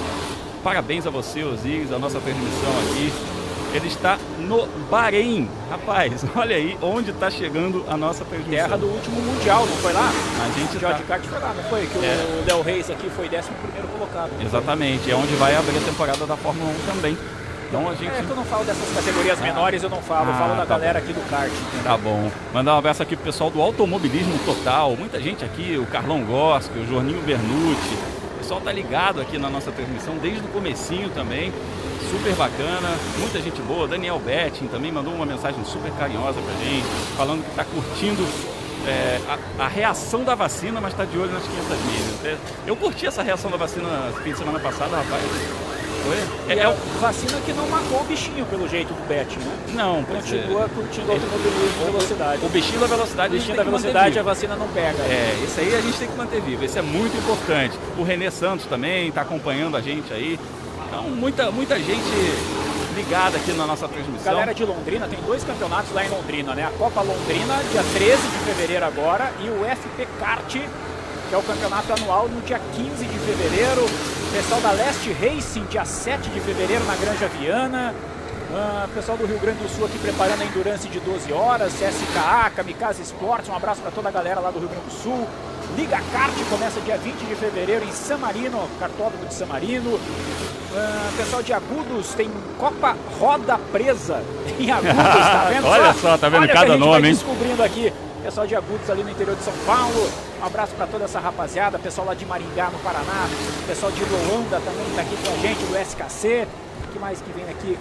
parabéns 0.61 1.07
a 1.07 1.09
você, 1.09 1.41
Osiris, 1.41 1.93
a 1.93 1.99
nossa 1.99 2.19
transmissão 2.19 2.71
aqui. 2.89 3.13
Ele 3.73 3.87
está 3.87 4.17
no 4.49 4.67
Bahrein, 4.89 5.47
rapaz, 5.69 6.25
olha 6.35 6.55
aí 6.55 6.77
onde 6.81 7.11
está 7.11 7.29
chegando 7.29 7.85
a 7.87 7.95
nossa 7.95 8.25
transmissão. 8.25 8.51
Terra 8.65 8.77
do 8.77 8.87
último 8.87 9.21
Mundial, 9.21 9.65
não 9.65 9.77
foi 9.77 9.93
lá? 9.93 10.09
A 10.43 10.59
gente 10.59 10.75
O 10.75 10.79
tá, 10.79 10.87
George 10.87 11.03
Kart 11.03 11.23
foi 11.23 11.39
lá, 11.39 11.53
não 11.55 11.63
foi? 11.65 11.85
Que 11.85 11.97
É. 12.05 12.39
o 12.41 12.43
Del 12.45 12.61
Reis 12.61 12.89
aqui 12.89 13.09
foi 13.09 13.25
11 13.27 13.47
colocado. 13.97 14.31
exatamente, 14.43 15.09
é 15.11 15.15
onde 15.15 15.33
vai 15.35 15.55
abrir 15.55 15.77
a 15.77 15.81
temporada 15.81 16.25
da 16.25 16.35
Fórmula 16.35 16.69
1 16.71 16.91
também. 16.95 17.17
Então 17.69 17.87
a 17.87 17.93
gente 17.93 18.07
É 18.07 18.23
que 18.23 18.29
eu 18.31 18.35
não 18.35 18.43
falo 18.45 18.65
dessas 18.65 18.95
categorias 18.95 19.39
menores, 19.39 19.83
eu 19.83 19.89
não 19.91 20.01
falo, 20.01 20.29
eu 20.29 20.33
Ah, 20.33 20.37
falo 20.39 20.55
da 20.55 20.65
tá 20.65 20.65
galera 20.65 20.97
aqui 20.97 21.13
do 21.13 21.21
kart. 21.29 21.51
Tá 21.83 21.95
bom. 21.95 22.31
Mandar 22.51 22.73
um 22.73 22.77
abraço 22.79 23.03
aqui 23.03 23.15
pro 23.15 23.25
pessoal 23.25 23.51
do 23.51 23.61
Automobilismo 23.61 24.39
Total. 24.43 24.95
Muita 24.95 25.21
gente 25.21 25.45
aqui, 25.45 25.77
o 25.79 25.85
Carlão 25.85 26.23
Gosque, 26.23 26.79
o 26.79 26.87
Jorninho 26.89 27.21
Bernucci. 27.21 27.95
Pessoal 28.49 28.61
tá 28.61 28.71
ligado 28.71 29.21
aqui 29.21 29.37
na 29.37 29.47
nossa 29.47 29.71
transmissão 29.71 30.17
desde 30.17 30.39
o 30.39 30.47
comecinho 30.47 31.07
também. 31.11 31.53
Super 32.09 32.33
bacana, 32.33 32.89
muita 33.19 33.39
gente 33.39 33.61
boa. 33.61 33.87
Daniel 33.87 34.17
Betting 34.17 34.65
também 34.65 34.91
mandou 34.91 35.13
uma 35.13 35.23
mensagem 35.23 35.63
super 35.63 35.91
carinhosa 35.91 36.41
pra 36.41 36.53
gente, 36.65 36.87
falando 37.15 37.47
que 37.47 37.55
tá 37.55 37.63
curtindo 37.63 38.25
é, 38.87 39.21
a, 39.59 39.65
a 39.65 39.67
reação 39.67 40.23
da 40.23 40.33
vacina, 40.33 40.81
mas 40.81 40.95
tá 40.95 41.05
de 41.05 41.15
olho 41.15 41.31
nas 41.31 41.43
500 41.43 41.67
milhas. 41.67 42.25
É, 42.25 42.37
Eu 42.65 42.75
curti 42.75 43.05
essa 43.05 43.21
reação 43.21 43.51
da 43.51 43.57
vacina 43.57 44.11
fim 44.23 44.31
de 44.31 44.39
semana 44.39 44.59
passada, 44.59 44.97
rapaz. 44.97 45.68
Foi? 46.03 46.55
É, 46.55 46.59
é 46.59 46.63
é 46.63 46.75
vacina 46.99 47.39
que 47.45 47.53
não 47.53 47.67
matou 47.67 48.01
o 48.01 48.03
bichinho, 48.03 48.45
pelo 48.45 48.67
jeito 48.67 48.93
do 48.93 49.07
Bet, 49.07 49.37
né? 49.39 49.57
não, 49.73 50.03
pois 50.03 50.31
é. 50.31 50.37
Continua 50.37 50.69
curtindo 50.69 51.11
automobilismo 51.11 51.85
de 51.85 51.91
velocidade. 51.91 52.45
O 52.45 52.49
bichinho 52.49 52.79
da 52.79 52.87
velocidade, 52.87 53.35
O 53.35 53.37
bichinho 53.37 53.57
da 53.57 53.63
velocidade 53.63 54.19
a 54.19 54.23
vacina 54.23 54.55
não 54.55 54.67
pega. 54.67 55.03
É, 55.03 55.39
esse 55.43 55.59
aí 55.59 55.75
a 55.75 55.81
gente 55.81 55.97
tem 55.97 56.07
que 56.07 56.17
manter 56.17 56.41
vivo, 56.41 56.63
esse 56.63 56.77
é 56.77 56.81
muito 56.81 57.17
importante. 57.17 57.77
O 57.97 58.03
Renê 58.03 58.29
Santos 58.31 58.65
também 58.65 59.09
está 59.09 59.21
acompanhando 59.21 59.77
a 59.77 59.81
gente 59.81 60.13
aí. 60.13 60.39
Então, 60.87 61.03
muita, 61.03 61.51
muita 61.51 61.77
gente 61.77 62.09
ligada 62.95 63.37
aqui 63.37 63.51
na 63.53 63.65
nossa 63.65 63.87
transmissão. 63.87 64.33
Galera 64.33 64.53
de 64.53 64.65
Londrina, 64.65 65.07
tem 65.07 65.19
dois 65.21 65.43
campeonatos 65.43 65.93
lá 65.93 66.03
em 66.03 66.09
Londrina, 66.09 66.53
né? 66.53 66.65
A 66.65 66.71
Copa 66.71 67.01
Londrina, 67.01 67.55
dia 67.71 67.83
13 67.93 68.21
de 68.21 68.37
fevereiro 68.39 68.85
agora, 68.85 69.31
e 69.39 69.49
o 69.49 69.65
FP 69.65 70.07
Kart, 70.19 70.55
que 71.29 71.35
é 71.35 71.37
o 71.37 71.43
campeonato 71.43 71.93
anual, 71.93 72.27
no 72.27 72.41
dia 72.41 72.59
15 72.75 73.05
de 73.05 73.19
fevereiro. 73.19 73.85
O 73.85 74.31
pessoal 74.33 74.59
da 74.61 74.71
Leste 74.71 75.13
Racing, 75.13 75.63
dia 75.65 75.85
7 75.85 76.29
de 76.29 76.39
fevereiro, 76.39 76.83
na 76.85 76.95
Granja 76.95 77.27
Viana. 77.27 77.93
Ah, 78.51 78.87
pessoal 78.95 79.15
do 79.15 79.27
Rio 79.27 79.37
Grande 79.37 79.59
do 79.59 79.69
Sul 79.69 79.85
aqui 79.85 79.99
preparando 79.99 80.41
a 80.41 80.45
Endurance 80.45 80.87
de 80.87 80.99
12 80.99 81.31
horas, 81.31 81.71
CSKA, 81.73 82.49
Kamikaze 82.55 83.03
Esportes, 83.03 83.47
um 83.47 83.55
abraço 83.55 83.79
para 83.79 83.91
toda 83.91 84.09
a 84.09 84.11
galera 84.11 84.39
lá 84.39 84.49
do 84.49 84.57
Rio 84.57 84.69
Grande 84.69 84.85
do 84.85 84.91
Sul. 84.91 85.27
Liga 85.77 86.01
Kart 86.11 86.33
começa 86.49 86.81
dia 86.81 86.97
20 86.97 87.15
de 87.15 87.35
fevereiro 87.35 87.85
em 87.85 87.91
San 87.91 88.17
Marino, 88.17 88.67
cartódromo 88.79 89.23
de 89.27 89.33
San 89.35 89.45
Marino. 89.45 89.99
Ah, 90.75 91.11
pessoal 91.15 91.43
de 91.43 91.53
Agudos 91.53 92.15
tem 92.15 92.31
Copa 92.57 92.97
Roda 93.19 93.59
Presa 93.71 94.23
em 94.59 94.71
Agudos, 94.71 94.95
tá 94.95 95.47
vendo 95.47 95.65
Olha 95.69 95.93
só, 95.93 96.17
tá 96.17 96.27
vendo 96.27 96.41
Olha 96.41 96.53
cada 96.53 96.75
nome, 96.75 97.07
hein? 97.07 97.13
descobrindo 97.13 97.61
aqui. 97.61 97.93
Pessoal 98.23 98.45
de 98.45 98.55
Agudos 98.55 98.89
ali 98.89 99.03
no 99.03 99.09
interior 99.09 99.35
de 99.35 99.43
São 99.43 99.53
Paulo. 99.65 100.09
Um 100.41 100.45
abraço 100.45 100.73
para 100.75 100.85
toda 100.87 101.05
essa 101.05 101.19
rapaziada. 101.19 101.79
Pessoal 101.79 102.07
lá 102.07 102.13
de 102.13 102.25
Maringá, 102.25 102.69
no 102.69 102.79
Paraná. 102.79 103.27
Pessoal 103.65 103.91
de 103.91 104.03
Luanda 104.03 104.59
também 104.59 104.87
está 104.89 105.01
aqui 105.01 105.17
com 105.23 105.33
a 105.33 105.37
gente, 105.37 105.59
do 105.65 105.77
SKC. 105.77 106.47
O 106.83 106.91
que 106.91 106.99
mais 106.99 107.21
que 107.21 107.31
vem 107.31 107.49
aqui? 107.49 107.77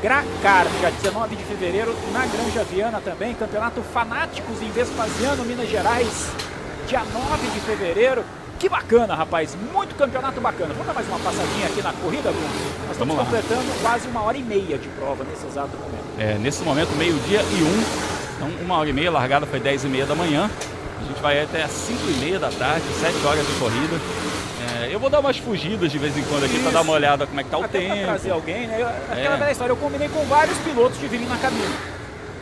Gracar, 0.00 0.66
dia 0.80 0.90
19 0.90 1.36
de 1.36 1.44
fevereiro, 1.44 1.94
na 2.12 2.26
Granja 2.26 2.64
Viana 2.64 3.00
também. 3.00 3.34
Campeonato 3.34 3.82
Fanáticos 3.82 4.62
em 4.62 4.70
Vespasiano, 4.70 5.44
Minas 5.44 5.68
Gerais, 5.68 6.28
dia 6.88 7.02
9 7.04 7.46
de 7.48 7.60
fevereiro. 7.60 8.24
Que 8.58 8.68
bacana, 8.68 9.14
rapaz. 9.14 9.56
Muito 9.72 9.94
campeonato 9.96 10.40
bacana. 10.40 10.72
Vamos 10.72 10.86
dar 10.86 10.94
mais 10.94 11.06
uma 11.08 11.18
passadinha 11.18 11.66
aqui 11.66 11.82
na 11.82 11.92
corrida, 11.92 12.30
Bruno? 12.30 12.48
Nós 12.82 12.92
estamos 12.92 13.16
completando 13.16 13.80
quase 13.82 14.08
uma 14.08 14.22
hora 14.22 14.38
e 14.38 14.42
meia 14.42 14.78
de 14.78 14.88
prova 14.90 15.24
nesse 15.24 15.46
exato 15.46 15.76
momento. 15.76 16.04
É, 16.18 16.38
nesse 16.38 16.62
momento, 16.62 16.90
meio-dia 16.96 17.42
e 17.42 17.62
um. 17.62 18.23
Então, 18.36 18.48
uma 18.62 18.76
hora 18.78 18.88
e 18.88 18.92
meia, 18.92 19.08
a 19.08 19.12
largada 19.12 19.46
foi 19.46 19.60
10 19.60 19.84
e 19.84 19.88
meia 19.88 20.06
da 20.06 20.14
manhã. 20.14 20.50
A 21.00 21.04
gente 21.06 21.20
vai 21.20 21.40
até 21.42 21.62
às 21.62 21.70
5 21.70 22.00
e 22.08 22.12
meia 22.24 22.38
da 22.38 22.48
tarde, 22.50 22.84
7 23.00 23.26
horas 23.26 23.46
de 23.46 23.52
corrida. 23.54 23.96
É, 24.82 24.88
eu 24.94 24.98
vou 24.98 25.10
dar 25.10 25.20
umas 25.20 25.36
fugidas 25.36 25.90
de 25.92 25.98
vez 25.98 26.16
em 26.16 26.22
quando 26.22 26.44
aqui 26.44 26.58
para 26.60 26.72
dar 26.72 26.80
uma 26.80 26.92
olhada 26.92 27.26
como 27.26 27.38
é 27.40 27.44
que 27.44 27.50
tá 27.50 27.58
o 27.58 27.64
Até 27.64 27.80
pra 27.80 27.94
tempo. 27.94 28.06
trazer 28.06 28.30
alguém, 28.30 28.66
né? 28.66 28.76
Aquela 29.10 29.34
É. 29.36 29.38
velha 29.38 29.52
história, 29.52 29.72
eu 29.72 29.76
combinei 29.76 30.08
com 30.08 30.24
vários 30.24 30.56
pilotos 30.58 30.98
de 30.98 31.06
virem 31.06 31.26
na 31.26 31.36
cabine. 31.36 31.74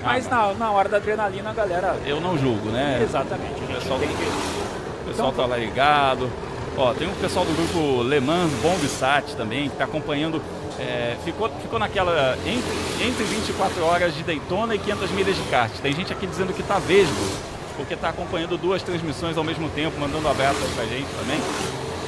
Mas 0.02 0.28
na, 0.28 0.52
na 0.54 0.70
hora 0.70 0.88
da 0.88 0.96
adrenalina, 0.96 1.50
a 1.50 1.52
galera. 1.52 1.96
Eu 2.06 2.20
não 2.20 2.36
julgo, 2.38 2.70
né? 2.70 3.00
Exatamente. 3.02 3.58
Gente 3.60 3.74
pessoal- 3.74 3.98
tem 3.98 4.08
que. 4.08 4.14
O 4.24 5.04
pessoal 5.08 5.32
tá 5.32 5.46
lá 5.46 5.56
ligado. 5.56 6.30
Ó, 6.76 6.92
tem 6.94 7.06
um 7.06 7.14
pessoal 7.14 7.44
do 7.44 7.52
grupo 7.54 8.02
Le 8.02 8.18
Mans 8.20 8.50
Bombsat 8.62 9.34
também, 9.36 9.68
que 9.68 9.76
tá 9.76 9.84
acompanhando. 9.84 10.42
É, 10.78 11.16
ficou, 11.24 11.48
ficou 11.60 11.78
naquela. 11.78 12.36
Entre, 12.46 13.06
entre 13.06 13.24
24 13.24 13.84
horas 13.84 14.14
de 14.14 14.22
Daytona 14.22 14.74
e 14.74 14.78
500 14.78 15.10
milhas 15.10 15.36
de 15.36 15.42
kart. 15.44 15.72
Tem 15.80 15.92
gente 15.92 16.12
aqui 16.12 16.26
dizendo 16.26 16.52
que 16.52 16.62
tá 16.62 16.78
vesgo, 16.78 17.14
porque 17.76 17.96
tá 17.96 18.08
acompanhando 18.08 18.56
duas 18.56 18.82
transmissões 18.82 19.36
ao 19.36 19.44
mesmo 19.44 19.68
tempo, 19.70 19.98
mandando 19.98 20.28
abraços 20.28 20.70
pra 20.74 20.84
gente 20.84 21.08
também. 21.18 21.40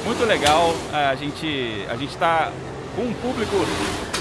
Muito 0.04 0.24
legal. 0.24 0.74
A 0.92 1.14
gente, 1.14 1.86
a 1.88 1.96
gente 1.96 2.16
tá 2.16 2.52
com 2.96 3.02
um 3.02 3.14
público 3.14 3.56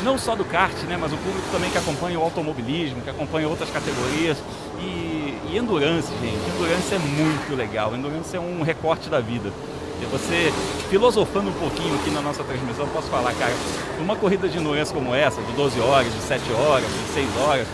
não 0.03 0.17
só 0.17 0.35
do 0.35 0.43
kart, 0.43 0.75
né, 0.83 0.97
mas 0.99 1.13
um 1.13 1.17
público 1.17 1.47
também 1.51 1.69
que 1.69 1.77
acompanha 1.77 2.19
o 2.19 2.23
automobilismo, 2.23 3.01
que 3.01 3.09
acompanha 3.09 3.47
outras 3.47 3.69
categorias. 3.69 4.37
E, 4.79 5.37
e 5.51 5.57
endurance, 5.57 6.09
gente. 6.21 6.49
Endurance 6.55 6.93
é 6.93 6.99
muito 6.99 7.55
legal. 7.55 7.95
Endurance 7.95 8.35
é 8.35 8.39
um 8.39 8.61
recorte 8.61 9.09
da 9.09 9.19
vida. 9.19 9.51
Você, 10.11 10.51
filosofando 10.89 11.49
um 11.49 11.53
pouquinho 11.53 11.95
aqui 11.95 12.11
na 12.11 12.21
nossa 12.21 12.43
transmissão, 12.43 12.87
posso 12.87 13.07
falar, 13.09 13.33
cara, 13.33 13.53
uma 13.99 14.15
corrida 14.15 14.47
de 14.47 14.57
endurance 14.57 14.93
como 14.93 15.13
essa, 15.13 15.41
de 15.41 15.51
12 15.53 15.79
horas, 15.79 16.13
de 16.13 16.21
7 16.21 16.41
horas, 16.53 16.85
de 16.85 17.13
6 17.13 17.27
horas, 17.47 17.67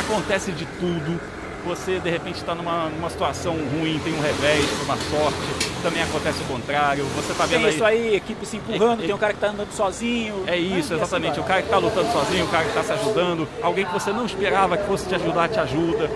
acontece 0.00 0.52
de 0.52 0.64
tudo. 0.80 1.20
Você 1.66 1.98
de 1.98 2.10
repente 2.10 2.36
está 2.36 2.54
numa, 2.54 2.90
numa 2.90 3.08
situação 3.08 3.54
ruim, 3.54 3.98
tem 4.04 4.12
um 4.12 4.20
revés, 4.20 4.66
uma 4.84 4.96
sorte, 4.96 5.38
também 5.82 6.02
acontece 6.02 6.42
o 6.42 6.44
contrário. 6.44 7.06
Você 7.16 7.32
está 7.32 7.46
vendo 7.46 7.62
Tem 7.62 7.70
isso 7.70 7.82
aí, 7.82 8.14
equipe 8.16 8.44
se 8.44 8.58
empurrando, 8.58 9.02
É- 9.02 9.06
tem 9.06 9.14
um 9.14 9.18
cara 9.18 9.32
que 9.32 9.40
tá 9.40 9.46
andando 9.48 9.72
sozinho. 9.72 10.44
é 10.46 10.50
né? 10.50 10.58
isso, 10.58 10.92
assim 10.92 11.02
exatamente. 11.02 11.38
O 11.38 11.42
vai. 11.42 11.48
cara 11.48 11.62
que 11.62 11.68
está 11.68 11.78
lutando 11.78 12.12
sozinho, 12.12 12.44
o 12.44 12.48
cara 12.48 12.64
que 12.64 12.68
está 12.68 12.82
se 12.82 12.92
ajudando, 12.92 13.48
alguém 13.62 13.86
que 13.86 13.92
você 13.94 14.12
não 14.12 14.26
esperava 14.26 14.76
que 14.76 14.86
fosse 14.86 15.06
te 15.08 15.14
ajudar, 15.14 15.48
te 15.48 15.58
ajuda. 15.58 16.10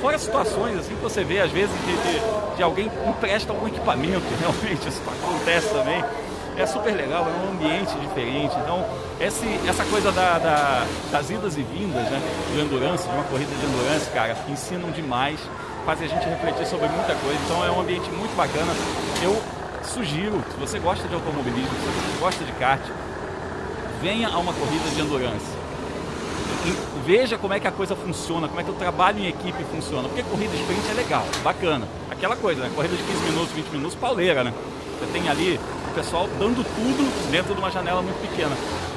Fora 0.00 0.18
situações 0.18 0.78
assim 0.78 0.94
que 0.94 1.02
você 1.02 1.24
vê, 1.24 1.40
às 1.40 1.50
vezes, 1.50 1.70
de, 1.84 1.92
de, 1.96 2.56
de 2.56 2.62
alguém 2.62 2.90
empresta 3.06 3.52
algum 3.52 3.66
equipamento, 3.66 4.22
realmente, 4.40 4.88
isso 4.88 5.02
acontece 5.06 5.68
também. 5.70 6.04
É 6.56 6.66
super 6.66 6.92
legal, 6.92 7.24
é 7.28 7.46
um 7.46 7.52
ambiente 7.52 7.94
diferente. 8.00 8.52
Então, 8.64 8.84
esse, 9.20 9.46
essa 9.68 9.84
coisa 9.84 10.10
da- 10.10 10.38
da- 10.38 10.84
das 11.12 11.30
idas 11.30 11.56
e 11.56 11.62
vindas, 11.62 12.02
né? 12.10 12.20
Do 12.52 12.60
endurance, 12.60 13.06
de 13.06 13.14
uma 13.14 13.22
corrida 13.24 13.50
de 13.54 13.64
endurance, 13.66 14.10
cara, 14.10 14.36
ensinam 14.48 14.90
demais, 14.90 15.38
fazem 15.86 16.06
a 16.06 16.10
gente 16.10 16.28
refletir 16.28 16.66
sobre 16.66 16.88
muita 16.88 17.14
coisa. 17.14 17.38
Então, 17.44 17.64
é 17.64 17.70
um 17.70 17.80
ambiente 17.80 18.10
muito 18.10 18.34
bacana. 18.36 18.72
Eu 19.22 19.40
sugiro, 19.84 20.42
se 20.50 20.56
você 20.58 20.78
gosta 20.80 21.06
de 21.06 21.14
automobilismo, 21.14 21.70
se 21.70 21.86
você 21.86 22.20
gosta 22.20 22.44
de 22.44 22.52
kart, 22.52 22.82
venha 24.02 24.28
a 24.28 24.38
uma 24.38 24.52
corrida 24.52 24.90
de 24.90 25.00
endurance. 25.00 25.56
Veja 27.08 27.38
como 27.38 27.54
é 27.54 27.58
que 27.58 27.66
a 27.66 27.72
coisa 27.72 27.96
funciona, 27.96 28.46
como 28.48 28.60
é 28.60 28.62
que 28.62 28.70
o 28.70 28.74
trabalho 28.74 29.18
em 29.18 29.28
equipe 29.28 29.64
funciona. 29.74 30.06
Porque 30.10 30.22
corrida 30.24 30.54
sprint 30.54 30.90
é 30.90 30.92
legal, 30.92 31.24
bacana. 31.42 31.88
Aquela 32.10 32.36
coisa, 32.36 32.60
né? 32.60 32.70
Corrida 32.76 32.94
de 32.94 33.02
15 33.02 33.24
minutos, 33.30 33.50
20 33.54 33.66
minutos, 33.70 33.94
pauleira, 33.94 34.44
né? 34.44 34.52
Você 35.00 35.10
tem 35.10 35.26
ali 35.26 35.58
o 35.90 35.94
pessoal 35.94 36.28
dando 36.38 36.62
tudo 36.62 37.30
dentro 37.30 37.54
de 37.54 37.60
uma 37.60 37.70
janela 37.70 38.02
muito 38.02 38.20
pequena. 38.20 38.54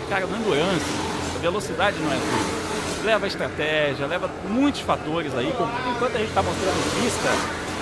Cara, 0.09 0.25
no 0.25 0.35
endurance, 0.35 0.83
a 1.37 1.39
velocidade 1.39 1.99
não 1.99 2.11
é 2.11 2.15
tudo. 2.15 3.05
Leva 3.05 3.27
estratégia, 3.27 4.05
leva 4.05 4.29
muitos 4.49 4.81
fatores 4.81 5.33
aí. 5.33 5.47
Enquanto 5.47 6.13
a 6.13 6.19
gente 6.19 6.27
está 6.27 6.43
mostrando 6.43 7.01
pista, 7.01 7.29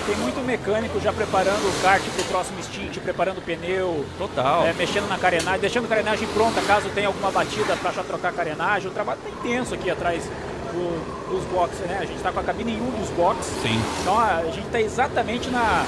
tem 0.06 0.16
muito 0.16 0.40
mecânico 0.44 1.00
já 1.00 1.12
preparando 1.12 1.66
o 1.68 1.82
kart 1.82 2.02
para 2.02 2.22
o 2.22 2.24
próximo 2.26 2.62
stint, 2.62 2.98
preparando 2.98 3.38
o 3.38 3.42
pneu, 3.42 4.04
Total. 4.18 4.66
é, 4.66 4.72
mexendo 4.72 5.08
na 5.08 5.18
carenagem, 5.18 5.60
deixando 5.60 5.84
a 5.84 5.88
carenagem 5.88 6.26
pronta 6.28 6.60
caso 6.62 6.88
tenha 6.90 7.06
alguma 7.08 7.30
batida 7.30 7.76
para 7.76 7.92
já 7.92 8.02
trocar 8.02 8.28
a 8.28 8.32
carenagem. 8.32 8.88
O 8.90 8.94
trabalho 8.94 9.18
está 9.24 9.30
intenso 9.48 9.74
aqui 9.74 9.90
atrás 9.90 10.24
do- 10.72 11.30
dos 11.30 11.44
boxes, 11.46 11.80
né? 11.80 11.98
A 12.00 12.04
gente 12.04 12.16
está 12.16 12.32
com 12.32 12.40
a 12.40 12.42
cabine 12.42 12.72
em 12.72 12.80
um 12.80 12.90
dos 12.90 13.08
boxes. 13.10 13.46
Sim. 13.62 13.80
Então 14.00 14.18
a 14.18 14.42
gente 14.52 14.66
está 14.66 14.80
exatamente 14.80 15.48
na, 15.50 15.84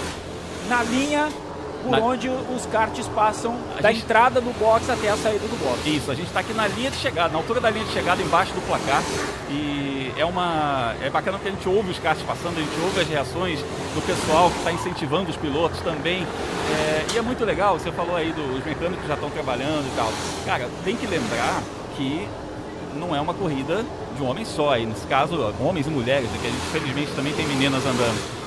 na 0.68 0.82
linha 0.84 1.28
por 1.82 1.90
Na- 1.90 1.98
onde 1.98 2.28
os 2.28 2.64
karts 2.66 3.08
passam 3.08 3.56
A 3.76 3.82
da 3.82 3.90
gente- 3.92 4.04
entrada 4.04 4.40
do 4.40 4.56
box 4.58 4.88
até 4.88 5.08
a 5.08 5.16
saída 5.16 5.46
do 5.48 5.56
box. 5.64 5.80
Isso, 5.84 6.10
a 6.10 6.14
gente 6.14 6.28
está 6.28 6.38
aqui 6.40 6.52
na 6.54 6.68
linha 6.68 6.90
de 6.90 6.96
chegada, 6.96 7.30
na 7.30 7.38
altura 7.38 7.60
da 7.60 7.70
linha 7.70 7.84
de 7.84 7.92
chegada, 7.92 8.22
embaixo 8.22 8.52
do 8.52 8.60
placar. 8.66 9.02
E 9.50 9.81
é 10.16 10.24
uma. 10.24 10.94
É 11.02 11.10
bacana 11.10 11.38
que 11.38 11.48
a 11.48 11.50
gente 11.50 11.68
ouve 11.68 11.90
os 11.90 11.98
karts 11.98 12.22
passando, 12.24 12.58
a 12.58 12.60
gente 12.60 12.80
ouve 12.82 13.00
as 13.00 13.08
reações 13.08 13.60
do 13.60 14.06
pessoal 14.06 14.50
que 14.50 14.58
está 14.58 14.72
incentivando 14.72 15.30
os 15.30 15.36
pilotos 15.36 15.80
também. 15.80 16.26
É, 16.70 17.06
e 17.14 17.18
é 17.18 17.22
muito 17.22 17.44
legal, 17.44 17.78
você 17.78 17.90
falou 17.92 18.16
aí 18.16 18.32
dos 18.32 18.64
mecânicos 18.64 19.02
que 19.02 19.08
já 19.08 19.14
estão 19.14 19.30
trabalhando 19.30 19.86
e 19.86 19.96
tal. 19.96 20.12
Cara, 20.44 20.68
tem 20.84 20.96
que 20.96 21.06
lembrar 21.06 21.62
que 21.96 22.28
não 22.94 23.14
é 23.14 23.20
uma 23.20 23.34
corrida 23.34 23.84
de 24.16 24.22
um 24.22 24.28
homem 24.28 24.44
só. 24.44 24.76
E 24.76 24.86
nesse 24.86 25.06
caso, 25.06 25.54
homens 25.60 25.86
e 25.86 25.90
mulheres, 25.90 26.28
né, 26.30 26.38
que 26.40 26.46
a 26.46 26.50
gente 26.50 26.66
felizmente 26.72 27.12
também 27.12 27.32
tem 27.32 27.46
meninas 27.46 27.84
andando. 27.84 28.42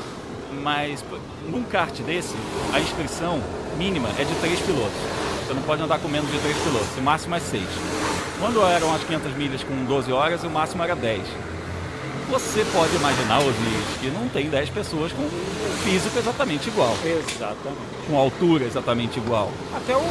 Mas 0.61 1.03
num 1.49 1.63
kart 1.63 1.93
desse, 2.01 2.35
a 2.73 2.79
inscrição 2.79 3.41
mínima 3.77 4.09
é 4.17 4.23
de 4.23 4.33
três 4.35 4.59
pilotos. 4.59 4.97
Você 5.45 5.53
não 5.53 5.61
pode 5.61 5.81
andar 5.81 5.99
com 5.99 6.07
menos 6.07 6.31
de 6.31 6.39
três 6.39 6.57
pilotos, 6.57 6.97
o 6.97 7.01
máximo 7.01 7.35
é 7.35 7.39
seis. 7.39 7.67
Quando 8.39 8.65
eram 8.65 8.93
as 8.93 9.03
500 9.03 9.33
milhas 9.33 9.63
com 9.63 9.85
12 9.85 10.11
horas, 10.11 10.43
o 10.43 10.49
máximo 10.49 10.83
era 10.83 10.95
10. 10.95 11.21
Você 12.35 12.65
pode 12.73 12.93
imaginar, 12.97 13.39
Osiris, 13.39 13.97
que 14.01 14.07
não 14.09 14.27
tem 14.27 14.49
10 14.49 14.69
pessoas 14.71 15.09
com 15.13 15.21
um 15.21 15.77
físico 15.85 16.19
exatamente 16.19 16.67
igual, 16.67 16.93
Exatamente. 17.01 17.94
Com 18.07 18.17
altura 18.17 18.65
exatamente 18.65 19.17
igual. 19.17 19.51
Até 19.75 19.95
o 19.95 20.01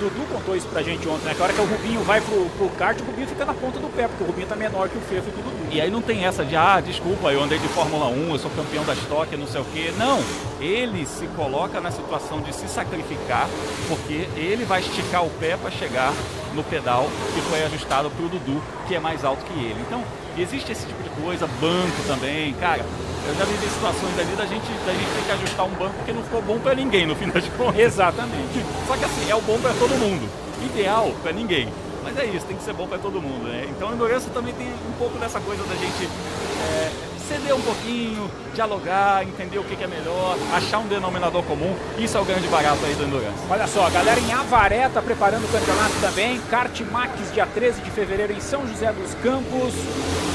Dudu 0.00 0.26
contou 0.32 0.56
isso 0.56 0.66
pra 0.68 0.82
gente 0.82 1.06
ontem, 1.08 1.24
né? 1.24 1.34
Que 1.34 1.40
a 1.40 1.44
hora 1.44 1.52
que 1.52 1.60
o 1.60 1.64
Rubinho 1.64 2.00
vai 2.02 2.20
pro, 2.20 2.46
pro 2.56 2.68
kart, 2.70 2.98
o 3.00 3.04
Rubinho 3.04 3.28
fica 3.28 3.44
na 3.44 3.54
ponta 3.54 3.78
do 3.78 3.88
pé, 3.88 4.08
porque 4.08 4.24
o 4.24 4.26
Rubinho 4.26 4.46
tá 4.46 4.56
menor 4.56 4.88
que 4.88 4.96
o 4.96 5.00
Fefo 5.00 5.28
e 5.28 5.32
do 5.32 5.42
Dudu. 5.42 5.54
E 5.70 5.80
aí 5.80 5.90
não 5.90 6.02
tem 6.02 6.24
essa 6.24 6.44
de, 6.44 6.56
ah, 6.56 6.80
desculpa, 6.80 7.32
eu 7.32 7.42
andei 7.42 7.58
de 7.58 7.68
Fórmula 7.68 8.06
1, 8.06 8.32
eu 8.32 8.38
sou 8.38 8.50
campeão 8.50 8.84
da 8.84 8.94
Stock, 8.94 9.36
não 9.36 9.46
sei 9.46 9.60
o 9.60 9.64
quê. 9.72 9.92
Não, 9.98 10.22
ele 10.60 11.06
se 11.06 11.26
coloca 11.28 11.80
na 11.80 11.90
situação 11.90 12.40
de 12.40 12.54
se 12.54 12.68
sacrificar, 12.68 13.48
porque 13.88 14.28
ele 14.36 14.64
vai 14.64 14.80
esticar 14.80 15.24
o 15.24 15.30
pé 15.30 15.56
para 15.56 15.70
chegar 15.70 16.12
no 16.54 16.62
pedal 16.62 17.08
que 17.34 17.40
foi 17.42 17.64
ajustado 17.64 18.10
para 18.10 18.24
o 18.24 18.28
Dudu, 18.28 18.62
que 18.86 18.94
é 18.94 19.00
mais 19.00 19.24
alto 19.24 19.44
que 19.44 19.52
ele. 19.52 19.80
Então, 19.86 20.02
existe 20.38 20.72
esse 20.72 20.86
tipo 20.86 21.02
de 21.02 21.10
coisa, 21.22 21.46
banco 21.60 22.02
também, 22.06 22.52
cara. 22.54 22.84
Eu 23.26 23.34
já 23.36 23.44
vivi 23.46 23.66
situações 23.68 24.18
ali 24.18 24.36
da 24.36 24.44
gente, 24.44 24.66
da 24.84 24.92
gente 24.92 25.06
ter 25.06 25.24
que 25.24 25.32
ajustar 25.32 25.64
um 25.64 25.70
banco 25.70 25.94
porque 25.94 26.12
não 26.12 26.22
ficou 26.22 26.42
bom 26.42 26.58
para 26.58 26.74
ninguém 26.74 27.06
no 27.06 27.16
fim 27.16 27.26
das 27.34 27.48
contas. 27.48 27.80
Exatamente. 27.80 28.64
Só 28.86 28.96
que 28.96 29.04
assim, 29.04 29.28
é 29.28 29.34
o 29.34 29.40
bom 29.40 29.58
para 29.58 29.74
todo 29.74 29.90
mundo. 29.98 30.28
Ideal 30.64 31.12
para 31.22 31.32
ninguém. 31.32 31.68
Mas 32.02 32.16
é 32.18 32.26
isso, 32.26 32.46
tem 32.46 32.56
que 32.56 32.62
ser 32.62 32.74
bom 32.74 32.86
para 32.86 32.98
todo 32.98 33.20
mundo, 33.20 33.48
né? 33.48 33.66
Então 33.68 33.88
a 33.88 33.92
endurance 33.92 34.28
também 34.30 34.54
tem 34.54 34.68
um 34.68 34.92
pouco 34.98 35.18
dessa 35.18 35.40
coisa 35.40 35.64
da 35.64 35.74
gente 35.74 36.08
ceder 37.24 37.54
um 37.54 37.60
pouquinho, 37.60 38.30
dialogar, 38.54 39.22
entender 39.22 39.58
o 39.58 39.64
que, 39.64 39.82
é 39.82 39.86
melhor, 39.86 40.36
achar 40.52 40.78
um 40.78 40.86
denominador 40.86 41.42
comum. 41.42 41.74
Isso 41.98 42.16
é 42.16 42.20
o 42.20 42.24
grande 42.24 42.46
barato 42.48 42.84
aí 42.84 42.94
do 42.94 43.04
endurance. 43.04 43.42
Olha 43.50 43.66
só, 43.66 43.86
a 43.86 43.90
galera 43.90 44.20
em 44.20 44.32
Avaré 44.32 44.88
tá 44.88 45.02
preparando 45.02 45.44
o 45.44 45.48
campeonato 45.48 45.94
também. 46.00 46.40
Kart 46.50 46.80
Max, 46.92 47.32
dia 47.32 47.46
13 47.46 47.80
de 47.80 47.90
fevereiro 47.90 48.32
em 48.32 48.40
São 48.40 48.66
José 48.66 48.92
dos 48.92 49.14
Campos. 49.14 49.74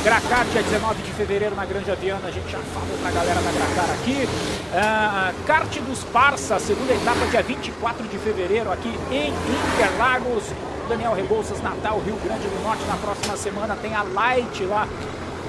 Gracar, 0.04 0.46
dia 0.46 0.64
19 0.64 1.02
de 1.04 1.12
fevereiro 1.12 1.56
na 1.56 1.66
Granja 1.66 1.96
Viana. 1.96 2.28
A 2.28 2.32
gente 2.32 2.50
já 2.50 2.60
falou 2.60 2.98
pra 3.02 3.12
galera 3.12 3.42
da 3.42 3.52
Gracar 3.52 3.90
aqui. 3.92 4.28
Ah, 4.74 5.34
kart 5.46 5.80
dos 5.82 6.04
Parça, 6.06 6.60
segunda 6.60 6.94
etapa, 6.94 7.26
dia 7.28 7.44
24 7.44 8.08
de 8.08 8.18
fevereiro 8.18 8.72
aqui 8.72 8.90
em 9.12 9.34
Interlagos. 9.76 10.44
Daniel 10.88 11.14
Rebouças, 11.14 11.62
Natal, 11.62 12.00
Rio 12.00 12.16
Grande 12.24 12.48
do 12.48 12.64
Norte. 12.64 12.84
Na 12.88 12.96
próxima 12.96 13.38
semana 13.38 13.76
tem 13.76 13.94
a 13.94 14.02
Light 14.02 14.64
lá. 14.64 14.88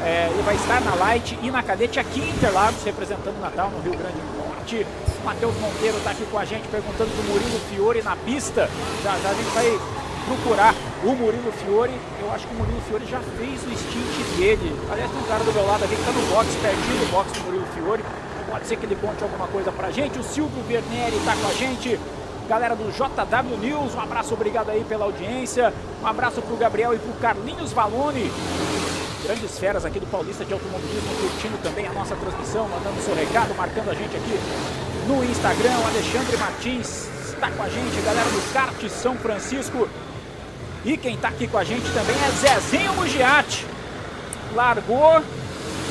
É, 0.03 0.29
ele 0.33 0.43
vai 0.43 0.55
estar 0.55 0.81
na 0.81 0.95
Light 0.95 1.39
e 1.43 1.51
na 1.51 1.63
Cadete 1.63 2.01
aqui 2.01 2.21
em 2.21 2.31
Interlagos, 2.31 2.83
representando 2.83 3.37
o 3.37 3.41
Natal 3.41 3.71
no 3.71 3.81
Rio 3.81 3.93
Grande 3.93 4.17
do 4.17 4.49
Norte. 4.49 4.87
Matheus 5.25 5.55
Monteiro 5.61 5.99
está 5.99 6.11
aqui 6.13 6.25
com 6.31 6.39
a 6.39 6.45
gente, 6.45 6.67
perguntando 6.69 7.11
do 7.11 7.23
Murilo 7.29 7.61
Fiore 7.69 8.03
na 8.03 8.17
pista. 8.17 8.69
Já, 9.05 9.19
já 9.19 9.31
a 9.31 9.35
gente 9.35 9.51
vai 9.51 9.79
procurar 10.25 10.75
o 11.05 11.15
Murilo 11.15 11.53
Fiore. 11.53 11.93
Eu 12.21 12.31
acho 12.33 12.47
que 12.47 12.55
o 12.55 12.57
Murilo 12.57 12.81
Fiore 12.89 13.05
já 13.07 13.21
fez 13.21 13.63
o 13.63 13.77
stint 13.77 14.39
dele. 14.39 14.75
Aliás, 14.91 15.11
tem 15.11 15.21
um 15.21 15.25
cara 15.25 15.45
do 15.45 15.53
meu 15.53 15.67
lado 15.67 15.85
aqui 15.85 15.95
que 15.95 16.01
está 16.01 16.13
no 16.13 16.27
box, 16.29 16.49
pertinho 16.57 16.99
do 16.99 17.11
box 17.11 17.33
do 17.33 17.45
Murilo 17.45 17.67
Fiore. 17.75 18.03
Pode 18.51 18.67
ser 18.67 18.77
que 18.77 18.87
ele 18.87 18.97
conte 18.97 19.23
alguma 19.23 19.47
coisa 19.49 19.71
pra 19.71 19.91
gente. 19.91 20.19
O 20.19 20.23
Silvio 20.23 20.63
Verneri 20.65 21.17
está 21.17 21.37
com 21.37 21.47
a 21.47 21.53
gente. 21.53 22.01
Galera 22.49 22.75
do 22.75 22.91
JW 22.91 23.59
News, 23.59 23.95
um 23.95 24.01
abraço, 24.01 24.35
obrigado 24.35 24.71
aí 24.71 24.85
pela 24.85 25.05
audiência. 25.05 25.73
Um 26.03 26.07
abraço 26.07 26.43
pro 26.43 26.57
Gabriel 26.57 26.95
e 26.95 26.99
pro 26.99 27.13
Carlinhos 27.21 27.73
Valone. 27.73 28.29
Grandes 29.25 29.59
feras 29.59 29.85
aqui 29.85 30.01
do 30.01 30.07
Paulista 30.07 30.45
de 30.45 30.53
Automobilismo, 30.53 31.15
curtindo 31.21 31.59
também 31.63 31.87
a 31.87 31.93
nossa 31.93 32.17
transmissão, 32.17 32.67
mandando 32.69 33.01
seu 33.03 33.15
recado, 33.15 33.55
marcando 33.55 33.91
a 33.91 33.95
gente 33.95 34.17
aqui 34.17 34.41
no 35.07 35.23
Instagram. 35.25 35.79
O 35.79 35.87
Alexandre 35.87 36.37
Martins 36.39 37.09
está 37.29 37.51
com 37.51 37.63
a 37.63 37.69
gente, 37.69 38.01
galera 38.01 38.29
do 38.29 38.53
Kart 38.53 38.89
São 38.89 39.17
Francisco. 39.17 39.89
E 40.85 40.97
quem 40.97 41.15
está 41.15 41.29
aqui 41.29 41.47
com 41.47 41.59
a 41.59 41.65
gente 41.65 41.85
também 41.93 42.17
é 42.17 42.31
Zezinho 42.31 42.95
Mugiati. 42.95 43.67
Largou. 44.55 45.23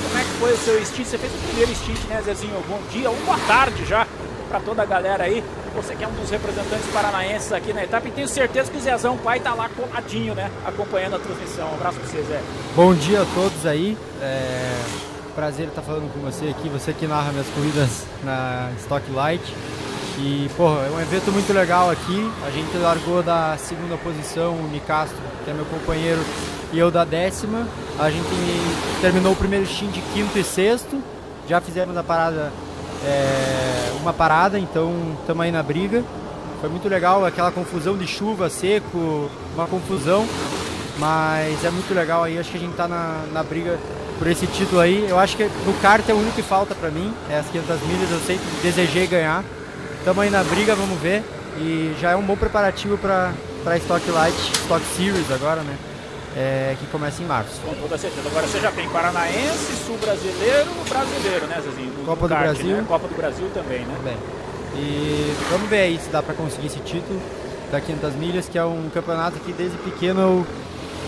Como 0.02 0.18
é 0.18 0.24
que 0.24 0.40
foi 0.40 0.54
o 0.54 0.58
seu 0.58 0.86
stint? 0.86 1.06
Você 1.06 1.18
fez 1.18 1.32
o 1.32 1.38
primeiro 1.48 1.76
stint, 1.76 2.00
né, 2.06 2.22
Zezinho? 2.24 2.64
Bom 2.68 2.82
dia, 2.92 3.10
ou 3.10 3.16
boa 3.18 3.38
tarde 3.46 3.86
já 3.86 4.08
para 4.50 4.60
toda 4.60 4.82
a 4.82 4.86
galera 4.86 5.26
aí. 5.26 5.44
Você 5.76 5.96
que 5.96 6.04
é 6.04 6.08
um 6.08 6.12
dos 6.12 6.30
representantes 6.30 6.88
paranaenses 6.92 7.52
aqui 7.52 7.72
na 7.74 7.84
etapa 7.84 8.08
e 8.08 8.12
tenho 8.12 8.28
certeza 8.28 8.72
que 8.72 8.78
o 8.78 8.82
Zezão 8.82 9.18
pai 9.18 9.40
tá 9.40 9.54
lá 9.54 9.70
coladinho, 9.70 10.34
né? 10.36 10.50
Acompanhando 10.66 11.16
a 11.16 11.20
transmissão. 11.20 11.70
Um 11.70 11.76
abraço 11.76 12.00
para 12.00 12.08
você, 12.08 12.24
Zé. 12.24 12.42
Bom 12.76 12.94
dia 12.94 13.22
a 13.22 13.26
todos 13.34 13.66
aí. 13.66 13.98
É... 14.22 14.76
Prazer 15.36 15.68
estar 15.68 15.82
falando 15.82 16.12
com 16.12 16.20
você 16.20 16.48
aqui, 16.48 16.68
você 16.68 16.92
que 16.92 17.08
narra 17.08 17.32
minhas 17.32 17.48
corridas 17.48 18.06
na 18.24 18.72
Stock 18.80 19.10
Light. 19.12 19.42
E, 20.18 20.50
porra, 20.58 20.86
é 20.86 20.92
um 20.92 21.00
evento 21.00 21.32
muito 21.32 21.54
legal 21.54 21.90
aqui. 21.90 22.30
A 22.46 22.52
gente 22.52 22.76
largou 22.78 23.24
da 23.24 23.56
segunda 23.58 23.96
posição, 23.96 24.54
o 24.54 24.68
Nicastro, 24.70 25.18
que 25.46 25.52
é 25.52 25.54
meu 25.54 25.64
companheiro, 25.66 26.20
e 26.74 26.80
eu 26.80 26.92
da 26.92 27.06
décima. 27.06 27.66
A 27.98 28.10
gente 28.10 28.28
terminou 29.00 29.32
o 29.32 29.36
primeiro 29.36 29.66
stint 29.66 29.94
de 29.94 30.02
quinto 30.14 30.38
e 30.38 30.44
sexto. 30.44 31.02
Já 31.48 31.62
fizemos 31.62 31.96
a 31.96 32.04
parada, 32.04 32.52
é, 33.06 33.92
uma 34.02 34.14
parada, 34.14 34.58
então 34.60 34.94
estamos 35.20 35.44
aí 35.44 35.52
na 35.52 35.64
briga. 35.64 36.04
Foi 36.60 36.70
muito 36.70 36.90
legal, 36.90 37.26
aquela 37.26 37.52
confusão 37.52 37.98
de 37.98 38.06
chuva, 38.06 38.50
seco, 38.50 39.30
uma 39.56 39.68
confusão. 39.68 40.28
Mas 40.98 41.64
é 41.64 41.70
muito 41.70 41.94
legal 41.94 42.24
aí, 42.24 42.38
acho 42.38 42.52
que 42.52 42.58
a 42.58 42.60
gente 42.60 42.72
está 42.72 42.88
na, 42.88 43.24
na 43.32 43.42
briga 43.42 43.80
por 44.18 44.28
esse 44.28 44.46
título 44.48 44.82
aí. 44.82 45.08
Eu 45.08 45.18
acho 45.18 45.38
que 45.38 45.46
no 45.66 45.74
kart 45.82 46.08
é 46.08 46.14
o 46.14 46.18
único 46.18 46.36
que 46.36 46.44
falta 46.44 46.76
para 46.76 46.90
mim, 46.90 47.14
é 47.30 47.40
as 47.40 47.48
500 47.48 47.82
milhas, 47.84 48.12
eu 48.12 48.20
sempre 48.20 48.46
desejei 48.62 49.08
ganhar. 49.08 49.44
Estamos 49.98 50.22
aí 50.22 50.30
na 50.30 50.44
briga, 50.44 50.76
vamos 50.76 51.00
ver. 51.00 51.24
E 51.58 51.96
já 52.00 52.12
é 52.12 52.16
um 52.16 52.22
bom 52.22 52.36
preparativo 52.36 52.98
para 52.98 53.34
a 53.66 53.78
Stock 53.78 54.10
Light, 54.12 54.36
Stock 54.64 54.86
Series 54.96 55.32
agora, 55.32 55.62
né? 55.62 55.78
É, 56.36 56.76
que 56.80 56.86
começa 56.88 57.22
em 57.24 57.26
março. 57.26 57.60
Com 57.66 57.74
toda 57.76 57.98
certeza. 57.98 58.28
Agora 58.30 58.46
você 58.46 58.60
já 58.60 58.72
tem 58.72 58.88
Paranaense, 58.90 59.86
Sul 59.86 59.98
Brasileiro, 59.98 60.70
Brasileiro, 60.88 61.48
né, 61.48 61.62
Zezinho? 61.62 61.94
Copa 62.10 62.28
do, 62.28 62.34
kart, 62.34 62.44
Brasil. 62.44 62.78
Né? 62.78 62.86
Copa 62.88 63.08
do 63.08 63.16
Brasil 63.16 63.48
também, 63.54 63.80
né? 63.82 63.96
Também. 63.98 64.18
E 64.76 65.36
vamos 65.52 65.70
ver 65.70 65.82
aí 65.82 66.00
se 66.00 66.10
dá 66.10 66.24
para 66.24 66.34
conseguir 66.34 66.68
esse 66.68 66.80
título 66.80 67.22
da 67.72 67.80
500 67.80 68.16
milhas, 68.16 68.50
que 68.50 68.58
é 68.58 68.64
um 68.64 68.90
campeonato 68.92 69.40
que 69.40 69.54
desde 69.54 69.78
pequeno 69.78 70.20
eu, 70.20 70.46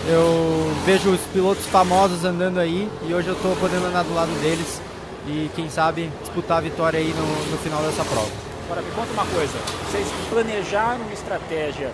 eu 0.08 0.72
vejo 0.86 1.10
os 1.10 1.20
pilotos 1.32 1.66
famosos 1.66 2.24
andando 2.24 2.58
aí 2.58 2.88
e 3.08 3.12
hoje 3.12 3.26
eu 3.26 3.34
estou 3.34 3.56
podendo 3.56 3.86
andar 3.86 4.04
do 4.04 4.14
lado 4.14 4.30
deles 4.42 4.80
e 5.26 5.50
quem 5.56 5.68
sabe 5.68 6.08
disputar 6.20 6.58
a 6.58 6.60
vitória 6.60 7.00
aí 7.00 7.12
no, 7.14 7.50
no 7.50 7.58
final 7.58 7.82
dessa 7.82 8.04
prova. 8.04 8.30
Agora 8.66 8.82
me 8.82 8.90
conta 8.92 9.12
uma 9.12 9.26
coisa, 9.26 9.52
vocês 9.90 10.06
planejaram 10.30 11.00
uma 11.00 11.12
estratégia 11.12 11.90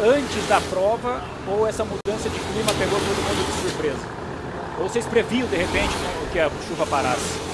antes 0.00 0.48
da 0.48 0.60
prova 0.60 1.20
ou 1.48 1.66
essa 1.66 1.84
mudança 1.84 2.28
de 2.28 2.38
clima 2.38 2.72
pegou 2.78 2.98
todo 3.00 3.16
mundo 3.16 3.44
de 3.44 3.68
surpresa? 3.68 4.06
Ou 4.78 4.88
vocês 4.88 5.04
previam 5.06 5.48
de 5.48 5.56
repente 5.56 5.96
né, 5.96 6.28
que 6.32 6.38
a 6.38 6.48
chuva 6.68 6.86
parasse? 6.86 7.53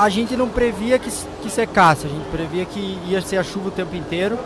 A 0.00 0.08
gente 0.08 0.34
não 0.34 0.48
previa 0.48 0.98
que, 0.98 1.10
que 1.42 1.50
secasse, 1.50 2.06
a 2.06 2.08
gente 2.08 2.24
previa 2.30 2.64
que 2.64 2.98
ia 3.06 3.20
ser 3.20 3.36
a 3.36 3.44
chuva 3.44 3.68
o 3.68 3.70
tempo 3.70 3.94
inteiro, 3.94 4.38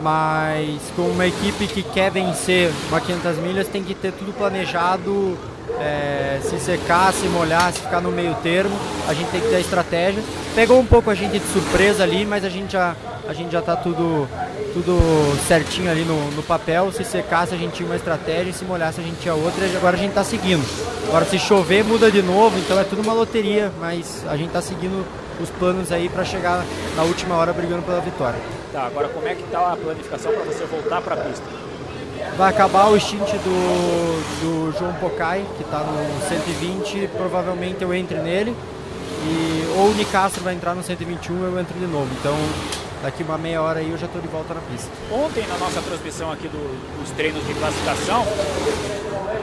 mas 0.00 0.80
com 0.96 1.02
uma 1.02 1.26
equipe 1.26 1.66
que 1.66 1.82
quer 1.82 2.10
vencer 2.10 2.72
uma 2.88 2.98
500 2.98 3.36
milhas 3.36 3.68
tem 3.68 3.84
que 3.84 3.94
ter 3.94 4.10
tudo 4.12 4.32
planejado, 4.32 5.36
é, 5.78 6.40
se 6.42 6.58
secar, 6.58 7.12
se 7.12 7.26
molhar, 7.26 7.70
se 7.74 7.80
ficar 7.80 8.00
no 8.00 8.10
meio 8.10 8.34
termo, 8.36 8.74
a 9.06 9.12
gente 9.12 9.30
tem 9.30 9.42
que 9.42 9.48
ter 9.48 9.56
a 9.56 9.60
estratégia. 9.60 10.22
Pegou 10.54 10.80
um 10.80 10.86
pouco 10.86 11.10
a 11.10 11.14
gente 11.14 11.38
de 11.38 11.46
surpresa 11.52 12.02
ali, 12.04 12.24
mas 12.24 12.42
a 12.42 12.48
gente 12.48 12.72
já 12.72 12.96
a 13.28 13.32
gente 13.32 13.52
já 13.52 13.60
está 13.60 13.76
tudo, 13.76 14.28
tudo 14.72 14.98
certinho 15.46 15.90
ali 15.90 16.04
no, 16.04 16.30
no, 16.32 16.42
papel. 16.42 16.90
Se 16.92 17.04
secasse 17.04 17.54
a 17.54 17.58
gente 17.58 17.74
tinha 17.74 17.86
uma 17.88 17.96
estratégia, 17.96 18.52
se 18.52 18.64
molhasse 18.64 19.00
a 19.00 19.04
gente 19.04 19.20
tinha 19.20 19.34
outra 19.34 19.66
e 19.66 19.76
agora 19.76 19.96
a 19.96 19.98
gente 19.98 20.10
está 20.10 20.24
seguindo. 20.24 20.64
Agora 21.08 21.24
se 21.24 21.38
chover 21.38 21.84
muda 21.84 22.10
de 22.10 22.22
novo, 22.22 22.58
então 22.58 22.78
é 22.78 22.84
tudo 22.84 23.02
uma 23.02 23.12
loteria, 23.12 23.70
mas 23.80 24.24
a 24.28 24.36
gente 24.36 24.48
está 24.48 24.62
seguindo 24.62 25.04
os 25.40 25.50
planos 25.50 25.92
aí 25.92 26.08
para 26.08 26.24
chegar 26.24 26.64
na 26.96 27.02
última 27.02 27.36
hora 27.36 27.52
brigando 27.52 27.82
pela 27.82 28.00
vitória. 28.00 28.38
Tá, 28.72 28.86
agora 28.86 29.08
como 29.08 29.26
é 29.28 29.34
que 29.34 29.42
está 29.42 29.72
a 29.72 29.76
planificação 29.76 30.32
para 30.32 30.44
você 30.44 30.64
voltar 30.64 31.00
para 31.02 31.14
a 31.14 31.18
pista? 31.18 31.44
Vai 32.36 32.50
acabar 32.50 32.86
o 32.86 32.98
stint 32.98 33.30
do, 33.32 34.40
do 34.40 34.78
João 34.78 34.94
Pocai, 34.94 35.44
que 35.56 35.62
está 35.62 35.80
no 35.80 36.28
120, 36.28 37.08
provavelmente 37.16 37.82
eu 37.82 37.92
entre 37.92 38.18
nele. 38.18 38.56
E, 39.24 39.74
ou 39.76 39.90
o 39.90 39.94
Nicastro 39.94 40.42
vai 40.42 40.54
entrar 40.54 40.74
no 40.74 40.82
121 40.82 41.44
eu 41.44 41.60
entro 41.60 41.78
de 41.78 41.86
novo. 41.86 42.08
Então 42.18 42.34
daqui 43.02 43.22
uma 43.22 43.36
meia 43.36 43.60
hora 43.60 43.80
aí 43.80 43.90
eu 43.90 43.98
já 43.98 44.06
estou 44.06 44.22
de 44.22 44.28
volta 44.28 44.54
na 44.54 44.60
pista. 44.60 44.88
Ontem 45.10 45.44
na 45.46 45.58
nossa 45.58 45.82
transmissão 45.82 46.30
aqui 46.30 46.48
do, 46.48 47.00
dos 47.00 47.10
treinos 47.10 47.44
de 47.46 47.52
classificação, 47.54 48.24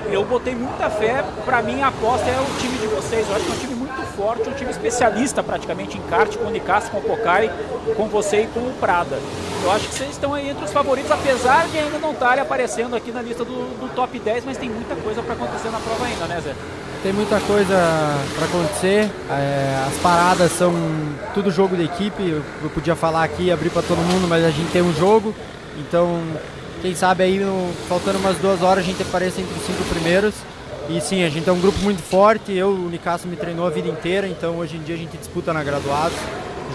eu 0.10 0.24
botei 0.24 0.56
muita 0.56 0.90
fé, 0.90 1.24
para 1.46 1.62
mim 1.62 1.82
a 1.82 1.88
aposta 1.88 2.28
é 2.28 2.40
o 2.40 2.60
time 2.60 2.78
de 2.78 2.88
vocês, 2.88 3.28
eu 3.30 3.36
acho 3.36 3.46
que 3.46 3.52
é 3.52 3.56
um 3.56 3.60
time 3.60 3.76
muito 3.76 4.02
forte, 4.16 4.50
um 4.50 4.54
time 4.54 4.72
especialista 4.72 5.44
praticamente 5.44 5.98
em 5.98 6.02
kart, 6.04 6.36
com 6.36 6.46
o 6.46 6.50
Nicastro, 6.50 6.92
com 6.92 7.00
o 7.00 7.02
Pocai, 7.02 7.52
com 7.96 8.08
você 8.08 8.44
e 8.44 8.48
com 8.48 8.62
o 8.62 8.74
Prada. 8.80 9.20
Eu 9.62 9.72
acho 9.72 9.90
que 9.90 9.96
vocês 9.96 10.12
estão 10.12 10.34
aí 10.34 10.50
entre 10.50 10.64
os 10.64 10.72
favoritos, 10.72 11.12
apesar 11.12 11.68
de 11.68 11.78
ainda 11.78 12.00
não 12.00 12.14
estarem 12.14 12.42
aparecendo 12.42 12.96
aqui 12.96 13.12
na 13.12 13.22
lista 13.22 13.44
do, 13.44 13.80
do 13.80 13.94
top 13.94 14.18
10, 14.18 14.46
mas 14.46 14.58
tem 14.58 14.70
muita 14.70 14.96
coisa 14.96 15.22
para 15.22 15.34
acontecer 15.34 15.70
na 15.70 15.80
prova 15.80 16.06
ainda, 16.06 16.26
né 16.28 16.40
Zé? 16.40 16.56
Tem 17.02 17.14
muita 17.14 17.40
coisa 17.40 17.76
para 18.36 18.46
acontecer. 18.46 19.10
É, 19.30 19.86
as 19.88 19.96
paradas 20.02 20.52
são 20.52 20.74
tudo 21.34 21.50
jogo 21.50 21.78
de 21.78 21.84
equipe. 21.86 22.22
Eu, 22.22 22.44
eu 22.62 22.70
podia 22.70 22.94
falar 22.94 23.24
aqui, 23.24 23.50
abrir 23.52 23.70
para 23.70 23.82
todo 23.82 24.00
mundo, 24.00 24.28
mas 24.28 24.44
a 24.44 24.52
gente 24.52 24.70
tem 24.72 24.82
um 24.82 24.94
jogo. 24.94 25.34
Então, 25.78 26.22
quem 26.82 26.94
sabe 26.94 27.24
aí, 27.24 27.40
no, 27.40 27.72
faltando 27.88 28.20
umas 28.20 28.38
duas 28.38 28.62
horas, 28.62 28.84
a 28.84 28.88
gente 28.88 29.02
apareça 29.02 29.40
entre 29.40 29.58
os 29.58 29.66
cinco 29.66 29.82
primeiros. 29.86 30.36
E 30.90 31.00
sim, 31.00 31.24
a 31.24 31.30
gente 31.30 31.48
é 31.48 31.54
um 31.54 31.62
grupo 31.62 31.80
muito 31.80 32.02
forte. 32.02 32.52
Eu, 32.52 32.72
o 32.72 32.90
Nicasso 32.90 33.30
me 33.30 33.38
treinou 33.38 33.66
a 33.66 33.70
vida 33.70 33.88
inteira, 33.88 34.28
então 34.28 34.58
hoje 34.58 34.76
em 34.76 34.82
dia 34.82 34.96
a 34.96 34.98
gente 34.98 35.16
disputa 35.16 35.54
na 35.54 35.64
graduados 35.64 36.18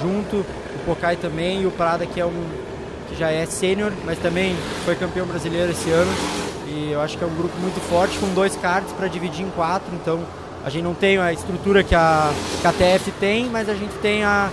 junto. 0.01 0.37
O 0.37 0.85
Pocai 0.87 1.17
também 1.17 1.63
e 1.63 1.67
o 1.67 1.71
Prada, 1.71 2.07
que 2.07 2.19
é 2.19 2.25
um 2.25 2.45
que 3.11 3.19
já 3.19 3.31
é 3.31 3.45
sênior, 3.45 3.93
mas 4.07 4.19
também 4.19 4.57
foi 4.87 4.95
campeão 4.95 5.27
brasileiro 5.27 5.73
esse 5.73 5.91
ano. 5.91 6.11
Eu 6.91 7.01
acho 7.01 7.17
que 7.17 7.25
é 7.25 7.27
um 7.27 7.35
grupo 7.35 7.57
muito 7.59 7.81
forte, 7.89 8.19
com 8.19 8.29
dois 8.35 8.57
cards 8.57 8.93
para 8.93 9.09
dividir 9.09 9.45
em 9.45 9.51
quatro. 9.51 9.95
Então 9.95 10.21
a 10.65 10.71
gente 10.71 10.83
não 10.83 10.95
tem 10.95 11.19
a 11.19 11.33
estrutura 11.33 11.83
que 11.83 11.95
a, 11.95 12.33
que 12.61 12.67
a 12.67 12.73
TF 12.73 13.11
tem, 13.13 13.47
mas 13.51 13.69
a 13.69 13.75
gente 13.75 13.95
tem 13.99 14.25
a, 14.25 14.51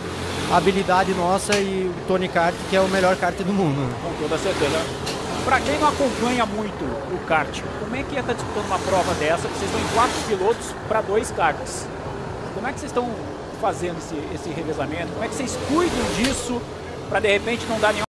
a 0.52 0.58
habilidade 0.58 1.14
nossa 1.14 1.58
e 1.58 1.90
o 1.90 2.08
Tony 2.08 2.28
Kart, 2.28 2.54
que 2.70 2.76
é 2.76 2.82
o 2.82 2.88
melhor 2.90 3.16
kart 3.16 3.36
do 3.38 3.54
mundo. 3.54 3.90
Com 4.04 4.14
toda 4.22 4.38
certeza. 4.38 4.78
Para 5.46 5.60
quem 5.60 5.80
não 5.80 5.88
acompanha 5.88 6.46
muito 6.46 6.84
o 6.84 7.26
kart, 7.26 7.62
como 7.80 7.96
é 7.96 8.04
que 8.04 8.14
ia 8.14 8.20
estar 8.20 8.34
disputando 8.34 8.66
uma 8.66 8.80
prova 8.80 9.14
dessa? 9.16 9.48
Vocês 9.48 9.64
estão 9.64 9.80
em 9.80 9.88
quatro 9.96 10.22
pilotos 10.28 10.76
para 10.88 11.02
dois 11.02 11.32
karts. 11.32 11.88
Como 12.54 12.68
é 12.68 12.74
que 12.74 12.80
vocês 12.80 12.92
estão 12.92 13.10
fazendo 13.60 13.98
esse, 13.98 14.16
esse 14.36 14.50
revezamento? 14.50 15.12
Como 15.14 15.24
é 15.24 15.28
que 15.28 15.36
vocês 15.36 15.58
cuidam 15.68 16.06
disso 16.18 16.62
para 17.10 17.20
de 17.20 17.32
repente 17.32 17.66
não 17.68 17.80
dar 17.80 17.94
nenhum 17.94 18.11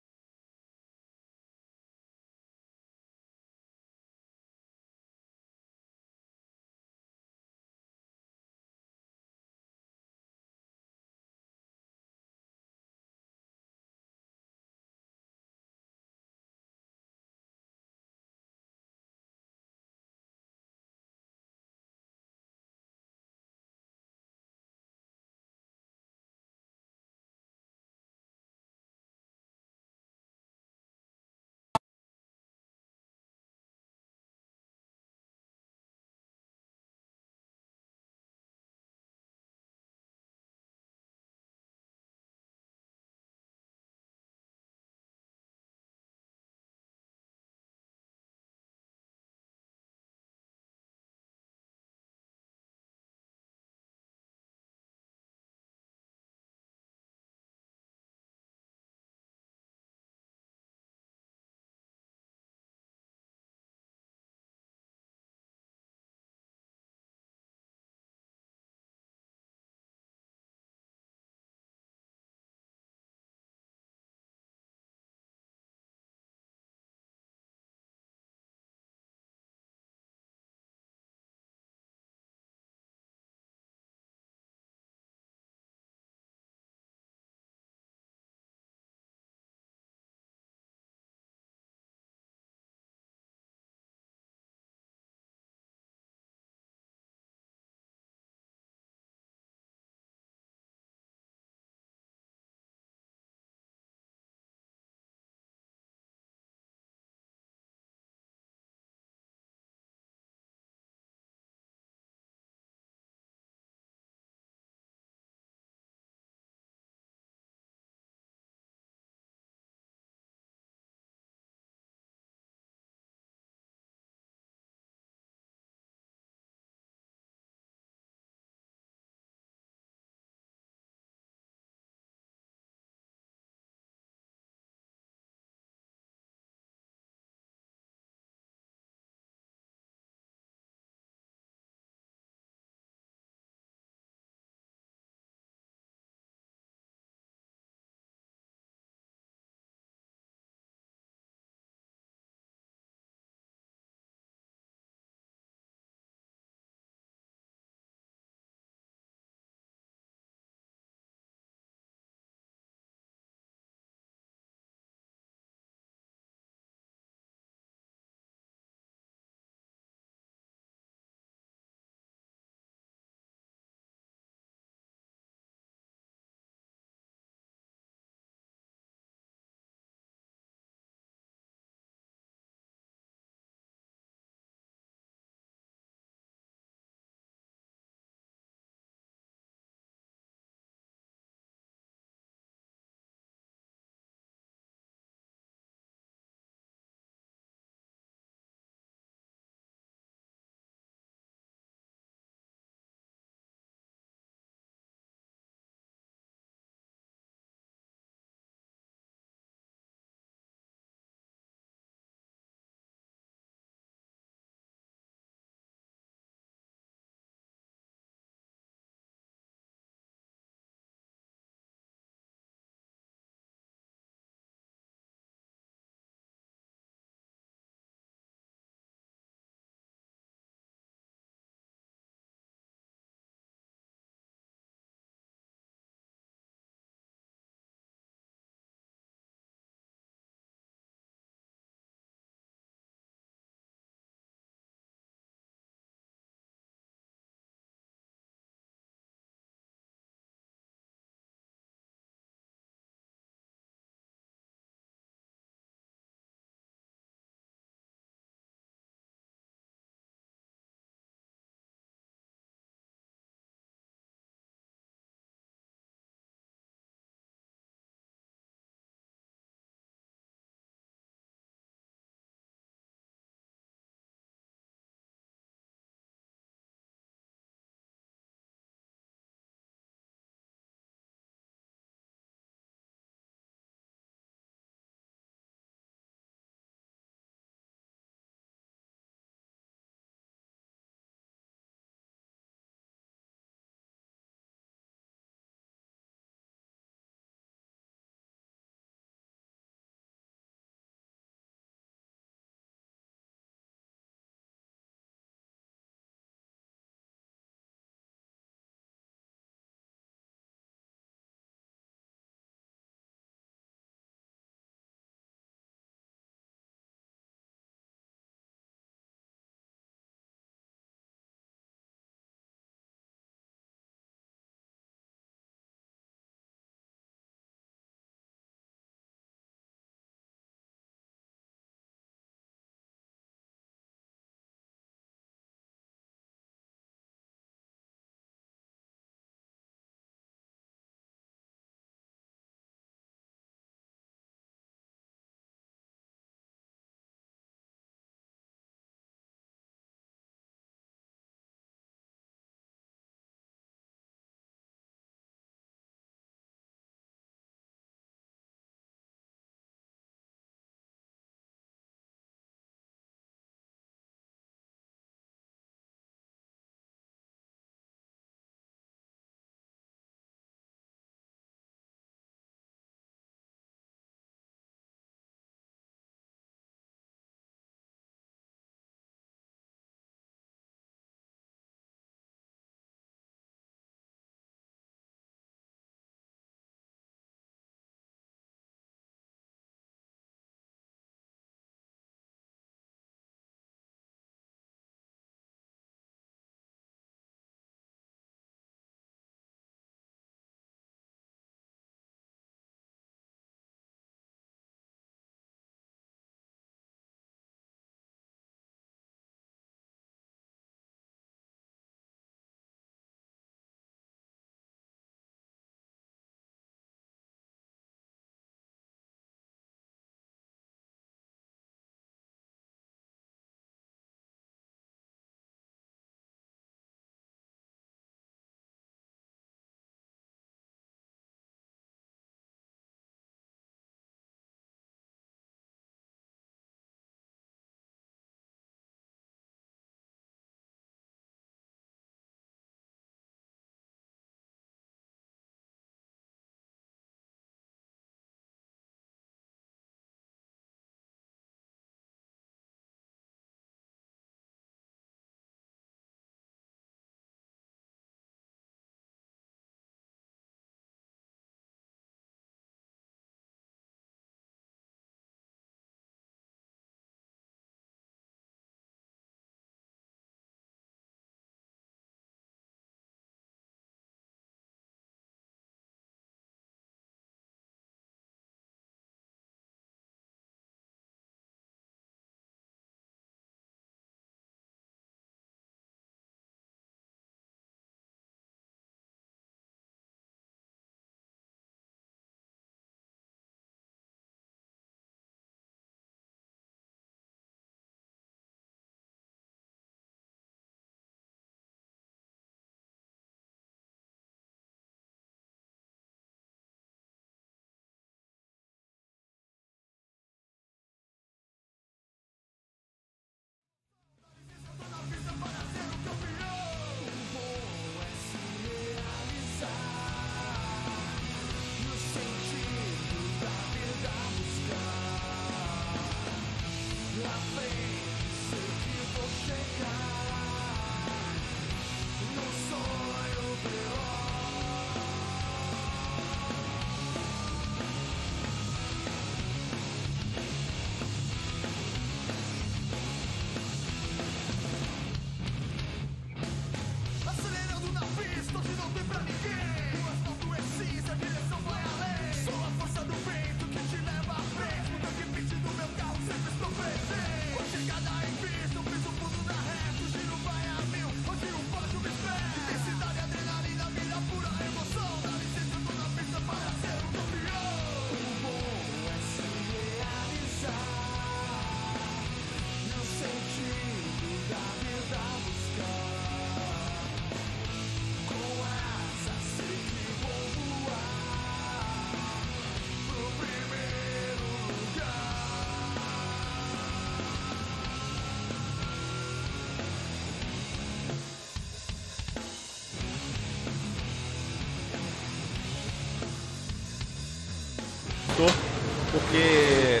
porque 599.34 600.00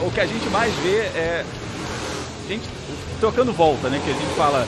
o 0.00 0.10
que 0.10 0.20
a 0.20 0.26
gente 0.26 0.48
mais 0.48 0.72
vê 0.76 0.96
é 0.96 1.44
gente 2.48 2.66
trocando 3.20 3.52
volta, 3.52 3.90
né? 3.90 4.00
Que 4.02 4.10
a 4.10 4.14
gente 4.14 4.34
fala, 4.34 4.66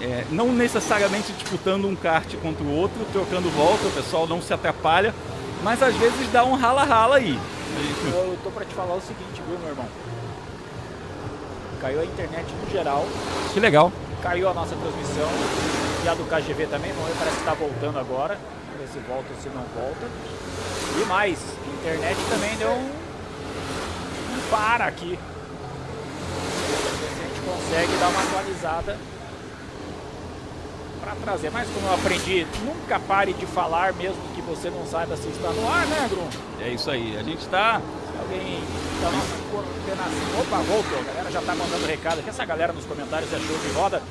é, 0.00 0.24
não 0.30 0.50
necessariamente 0.50 1.32
disputando 1.32 1.84
um 1.84 1.94
kart 1.94 2.34
contra 2.36 2.64
o 2.64 2.74
outro, 2.74 3.04
trocando 3.12 3.50
volta, 3.50 3.86
o 3.86 3.90
pessoal 3.90 4.26
não 4.26 4.40
se 4.40 4.54
atrapalha, 4.54 5.14
mas 5.62 5.82
às 5.82 5.94
vezes 5.96 6.32
dá 6.32 6.44
um 6.44 6.54
rala-rala 6.54 7.16
aí. 7.16 7.38
Eu 8.06 8.38
tô 8.42 8.50
pra 8.50 8.64
te 8.64 8.74
falar 8.74 8.94
o 8.94 9.00
seguinte, 9.02 9.42
viu, 9.46 9.58
meu 9.58 9.68
irmão? 9.68 9.86
Caiu 11.82 12.00
a 12.00 12.04
internet 12.04 12.46
no 12.64 12.70
geral. 12.70 13.06
Que 13.52 13.60
legal. 13.60 13.92
Caiu 14.22 14.48
a 14.48 14.54
nossa 14.54 14.74
transmissão. 14.76 15.28
E 16.04 16.08
a 16.08 16.14
do 16.14 16.24
KGV 16.24 16.66
também, 16.66 16.90
vamos 16.92 17.08
ver, 17.08 17.16
parece 17.18 17.36
que 17.36 17.44
tá 17.44 17.54
voltando 17.54 17.98
agora. 17.98 18.38
Vamos 18.72 18.80
ver 18.80 18.92
se 18.92 19.06
volta 19.06 19.26
ou 19.28 19.40
se 19.40 19.48
não 19.50 19.62
volta. 19.74 20.06
E 21.00 21.04
mais, 21.06 21.38
a 21.38 21.80
internet 21.80 22.18
também 22.30 22.56
deu 22.56 22.70
um 22.70 23.01
para 24.52 24.84
aqui. 24.84 25.18
A 27.08 27.24
gente 27.24 27.40
consegue 27.40 27.96
dar 27.98 28.08
uma 28.08 28.22
atualizada 28.22 28.98
para 31.00 31.12
trazer. 31.24 31.50
Mas 31.50 31.68
como 31.70 31.86
eu 31.86 31.94
aprendi, 31.94 32.46
nunca 32.62 33.00
pare 33.00 33.32
de 33.32 33.46
falar 33.46 33.94
mesmo 33.94 34.20
que 34.34 34.42
você 34.42 34.68
não 34.68 34.86
saiba 34.86 35.16
se 35.16 35.28
está 35.28 35.48
no 35.48 35.66
ar, 35.66 35.86
né, 35.86 36.06
Grum? 36.10 36.28
É 36.60 36.68
isso 36.68 36.90
aí. 36.90 37.16
A 37.18 37.22
gente 37.22 37.40
está 37.40 37.80
Se 37.80 38.18
alguém 38.20 38.60
da 39.00 39.10
nossa 39.10 39.36
coordenação. 39.50 40.40
Opa, 40.40 40.56
voltou. 40.58 40.98
A 41.00 41.02
galera 41.02 41.30
já 41.30 41.40
está 41.40 41.54
mandando 41.54 41.86
recado 41.86 42.18
aqui. 42.20 42.28
Essa 42.28 42.44
galera 42.44 42.72
nos 42.74 42.84
comentários 42.84 43.32
é 43.32 43.38
show 43.38 43.56
de 43.58 43.72
roda. 43.72 44.02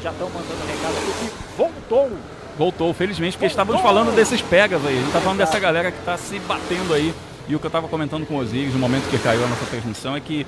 Já 0.00 0.12
estão 0.12 0.28
mandando 0.30 0.64
recado 0.64 0.96
aqui 0.96 1.26
que 1.26 1.56
voltou. 1.56 2.10
Voltou, 2.56 2.94
felizmente, 2.94 3.36
porque 3.36 3.46
estávamos 3.46 3.80
falando 3.80 4.14
desses 4.14 4.42
pegas 4.42 4.84
aí. 4.84 4.96
A 4.96 5.00
gente 5.00 5.12
tá 5.12 5.20
falando 5.20 5.38
dessa 5.38 5.58
galera 5.60 5.92
que 5.92 5.98
está 5.98 6.16
se 6.16 6.38
batendo 6.40 6.94
aí. 6.94 7.14
E 7.48 7.54
o 7.54 7.58
que 7.58 7.64
eu 7.64 7.68
estava 7.68 7.88
comentando 7.88 8.26
com 8.26 8.34
o 8.34 8.38
Osiris 8.38 8.74
no 8.74 8.78
momento 8.78 9.08
que 9.08 9.18
caiu 9.18 9.42
a 9.42 9.48
nossa 9.48 9.64
transmissão 9.64 10.14
é 10.14 10.20
que 10.20 10.46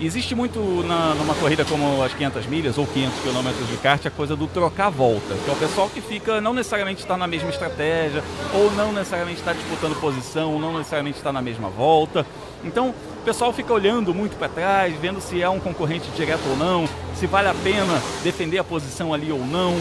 existe 0.00 0.34
muito 0.34 0.58
na, 0.86 1.14
numa 1.14 1.34
corrida 1.34 1.62
como 1.64 2.02
as 2.02 2.14
500 2.14 2.46
milhas 2.46 2.78
ou 2.78 2.86
500 2.86 3.20
quilômetros 3.20 3.68
de 3.68 3.76
kart 3.76 4.06
a 4.06 4.10
coisa 4.10 4.34
do 4.34 4.46
trocar 4.46 4.90
volta, 4.90 5.34
que 5.44 5.50
é 5.50 5.52
o 5.52 5.56
pessoal 5.56 5.90
que 5.90 6.00
fica 6.00 6.40
não 6.40 6.54
necessariamente 6.54 7.00
está 7.00 7.18
na 7.18 7.26
mesma 7.26 7.50
estratégia, 7.50 8.22
ou 8.54 8.70
não 8.72 8.92
necessariamente 8.92 9.40
está 9.40 9.52
disputando 9.52 10.00
posição, 10.00 10.54
ou 10.54 10.60
não 10.60 10.78
necessariamente 10.78 11.18
está 11.18 11.32
na 11.32 11.42
mesma 11.42 11.68
volta. 11.68 12.24
Então 12.64 12.90
o 12.90 13.24
pessoal 13.24 13.52
fica 13.52 13.72
olhando 13.72 14.14
muito 14.14 14.36
para 14.38 14.48
trás, 14.48 14.94
vendo 14.98 15.20
se 15.20 15.42
é 15.42 15.48
um 15.50 15.60
concorrente 15.60 16.08
direto 16.16 16.48
ou 16.48 16.56
não, 16.56 16.88
se 17.14 17.26
vale 17.26 17.48
a 17.48 17.54
pena 17.54 18.00
defender 18.22 18.58
a 18.58 18.64
posição 18.64 19.12
ali 19.12 19.30
ou 19.30 19.44
não, 19.44 19.74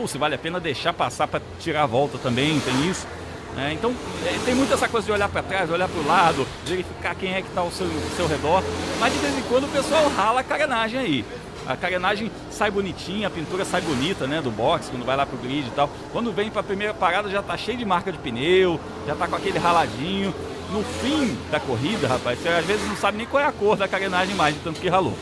ou 0.00 0.08
se 0.08 0.18
vale 0.18 0.34
a 0.34 0.38
pena 0.38 0.58
deixar 0.58 0.92
passar 0.92 1.28
para 1.28 1.40
tirar 1.60 1.84
a 1.84 1.86
volta 1.86 2.18
também, 2.18 2.58
tem 2.60 2.90
isso. 2.90 3.06
É, 3.56 3.72
então 3.72 3.92
é, 4.24 4.38
tem 4.44 4.54
muito 4.54 4.72
essa 4.72 4.88
coisa 4.88 5.06
de 5.06 5.12
olhar 5.12 5.28
para 5.28 5.42
trás, 5.42 5.70
olhar 5.70 5.88
para 5.88 6.00
o 6.00 6.06
lado, 6.06 6.46
verificar 6.64 7.14
quem 7.14 7.34
é 7.34 7.42
que 7.42 7.48
está 7.48 7.60
ao 7.60 7.70
seu, 7.70 7.88
seu 8.16 8.26
redor, 8.26 8.62
mas 8.98 9.12
de 9.12 9.18
vez 9.18 9.36
em 9.36 9.42
quando 9.42 9.64
o 9.64 9.68
pessoal 9.68 10.08
rala 10.08 10.40
a 10.40 10.44
carenagem 10.44 11.00
aí. 11.00 11.24
A 11.66 11.76
carenagem 11.76 12.30
sai 12.50 12.70
bonitinha, 12.70 13.28
a 13.28 13.30
pintura 13.30 13.64
sai 13.64 13.80
bonita, 13.80 14.26
né, 14.26 14.40
do 14.40 14.50
box, 14.50 14.88
quando 14.88 15.04
vai 15.04 15.16
lá 15.16 15.26
pro 15.26 15.36
grid 15.36 15.68
e 15.68 15.70
tal. 15.70 15.90
Quando 16.12 16.32
vem 16.32 16.50
para 16.50 16.60
a 16.60 16.64
primeira 16.64 16.94
parada 16.94 17.28
já 17.28 17.42
tá 17.42 17.56
cheio 17.56 17.76
de 17.76 17.84
marca 17.84 18.10
de 18.10 18.18
pneu, 18.18 18.80
já 19.06 19.14
tá 19.14 19.28
com 19.28 19.36
aquele 19.36 19.58
raladinho. 19.58 20.34
No 20.72 20.82
fim 20.82 21.36
da 21.50 21.58
corrida, 21.58 22.06
rapaz, 22.06 22.38
você 22.38 22.48
às 22.48 22.64
vezes 22.64 22.88
não 22.88 22.96
sabe 22.96 23.18
nem 23.18 23.26
qual 23.26 23.42
é 23.42 23.46
a 23.46 23.52
cor 23.52 23.76
da 23.76 23.88
carenagem 23.88 24.34
mais, 24.34 24.54
de 24.54 24.60
tanto 24.60 24.80
que 24.80 24.88
ralou. 24.88 25.16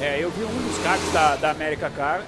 É, 0.00 0.18
eu 0.22 0.30
vi 0.30 0.44
um 0.44 0.68
dos 0.68 0.78
carros 0.82 1.12
da, 1.12 1.36
da 1.36 1.50
America 1.50 1.90
Car 1.90 2.22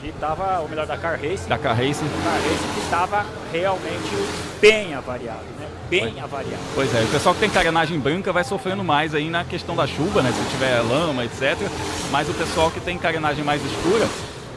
que 0.00 0.12
tava, 0.20 0.60
ou 0.60 0.68
melhor, 0.68 0.86
da 0.86 0.96
Car 0.96 1.18
Racing. 1.20 1.48
Da 1.48 1.58
Car 1.58 1.76
Racing. 1.76 2.06
Car 2.24 2.34
Racing 2.34 2.74
que 2.74 2.80
estava 2.80 3.26
realmente 3.52 4.10
bem 4.60 4.94
avariado, 4.94 5.44
né? 5.58 5.66
Bem 5.90 6.20
avariado. 6.20 6.62
Pois 6.74 6.94
é, 6.94 7.00
o 7.02 7.08
pessoal 7.08 7.34
que 7.34 7.40
tem 7.40 7.50
carenagem 7.50 7.98
branca 7.98 8.32
vai 8.32 8.44
sofrendo 8.44 8.84
mais 8.84 9.14
aí 9.14 9.28
na 9.30 9.44
questão 9.44 9.74
da 9.74 9.86
chuva, 9.86 10.22
né? 10.22 10.32
Se 10.32 10.50
tiver 10.50 10.80
lama, 10.82 11.24
etc. 11.24 11.56
Mas 12.10 12.28
o 12.28 12.34
pessoal 12.34 12.70
que 12.70 12.80
tem 12.80 12.98
carenagem 12.98 13.42
mais 13.42 13.62
escura, 13.64 14.06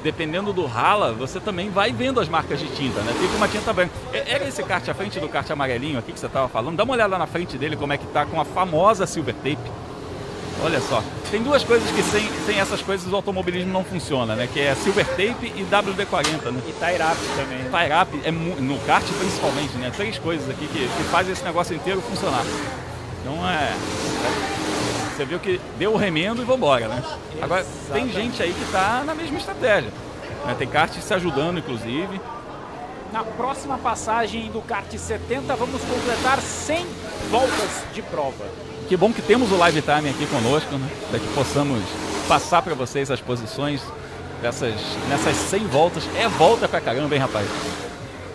dependendo 0.04 0.52
do 0.52 0.66
rala, 0.66 1.14
você 1.14 1.40
também 1.40 1.70
vai 1.70 1.92
vendo 1.94 2.20
as 2.20 2.28
marcas 2.28 2.60
de 2.60 2.68
tinta, 2.68 3.00
né? 3.02 3.14
Fica 3.20 3.36
uma 3.38 3.48
tinta 3.48 3.72
branca. 3.72 3.94
É- 4.14 4.34
Era 4.36 4.48
esse 4.48 4.62
kart 4.64 4.88
à 4.90 4.94
frente 4.94 5.20
do 5.20 5.30
kart 5.30 5.50
amarelinho 5.52 6.00
aqui 6.00 6.12
que 6.12 6.20
você 6.20 6.26
estava 6.26 6.50
falando? 6.50 6.76
Dá 6.76 6.84
uma 6.84 6.94
olhada 6.94 7.18
na 7.18 7.28
frente 7.28 7.58
dele 7.58 7.76
como 7.78 7.94
é 7.94 7.98
que 7.98 8.06
tá 8.08 8.26
com 8.26 8.40
a 8.42 8.46
famosa 8.46 9.06
silver 9.08 9.34
tape. 9.36 9.58
Olha 10.64 10.80
só, 10.80 11.04
tem 11.32 11.42
duas 11.42 11.64
coisas 11.64 11.90
que 11.90 12.04
sem, 12.04 12.30
sem 12.46 12.60
essas 12.60 12.82
coisas 12.84 13.12
o 13.12 13.16
automobilismo 13.16 13.74
não 13.74 13.84
funciona, 13.84 14.36
né? 14.36 14.48
Que 14.52 14.60
é 14.60 14.76
silver 14.76 15.08
tape 15.08 15.52
e 15.56 15.66
WD-40, 15.72 16.52
né? 16.52 16.62
E 16.68 16.72
tie 16.74 17.02
up 17.02 17.18
também. 17.36 17.60
Tie 17.64 18.02
up 18.02 18.22
é 18.24 18.32
no 18.32 18.78
kart 18.86 19.04
principalmente, 19.04 19.76
né? 19.78 19.92
Três 19.96 20.20
coisas 20.20 20.48
aqui 20.50 20.68
que, 20.68 20.88
que 20.88 21.04
fazem 21.10 21.34
esse 21.34 21.44
negócio 21.44 21.76
inteiro 21.76 22.00
funcionar. 22.02 22.44
Então 23.22 23.48
é. 23.50 23.74
Você 25.16 25.26
viu 25.26 25.40
que 25.40 25.60
deu 25.80 25.94
o 25.94 25.98
remendo 25.98 26.42
e 26.42 26.46
vambora, 26.46 26.88
né? 26.88 27.04
Agora 27.42 27.66
tem 27.92 28.10
gente 28.12 28.42
aí 28.42 28.54
que 28.54 28.72
tá 28.72 29.04
na 29.04 29.16
mesma 29.16 29.38
estratégia. 29.38 29.92
né? 30.46 30.56
Tem 30.58 30.68
kart 30.68 30.92
se 30.94 31.14
ajudando, 31.14 31.58
inclusive. 31.58 32.22
Na 33.12 33.24
próxima 33.24 33.78
passagem 33.80 34.50
do 34.52 34.62
kart 34.62 34.90
70, 34.92 35.56
vamos 35.56 35.82
completar 35.82 36.40
100 36.40 36.86
voltas 37.30 37.84
de 37.94 38.02
prova. 38.04 38.46
Que 38.92 38.98
bom 38.98 39.14
que 39.14 39.22
temos 39.22 39.50
o 39.54 39.56
live 39.56 39.82
time 39.82 40.10
aqui 40.10 40.28
conosco, 40.28 40.76
né? 40.76 40.86
Para 41.10 41.18
que 41.18 41.28
possamos 41.28 41.82
passar 42.28 42.62
para 42.62 42.76
vocês 42.76 43.10
as 43.10 43.22
posições 43.22 43.82
dessas, 44.42 44.74
nessas 45.08 45.34
100 45.38 45.66
voltas. 45.68 46.04
É 46.14 46.28
volta 46.28 46.68
pra 46.68 46.82
caramba, 46.82 47.16
hein, 47.16 47.22
rapaz? 47.22 47.48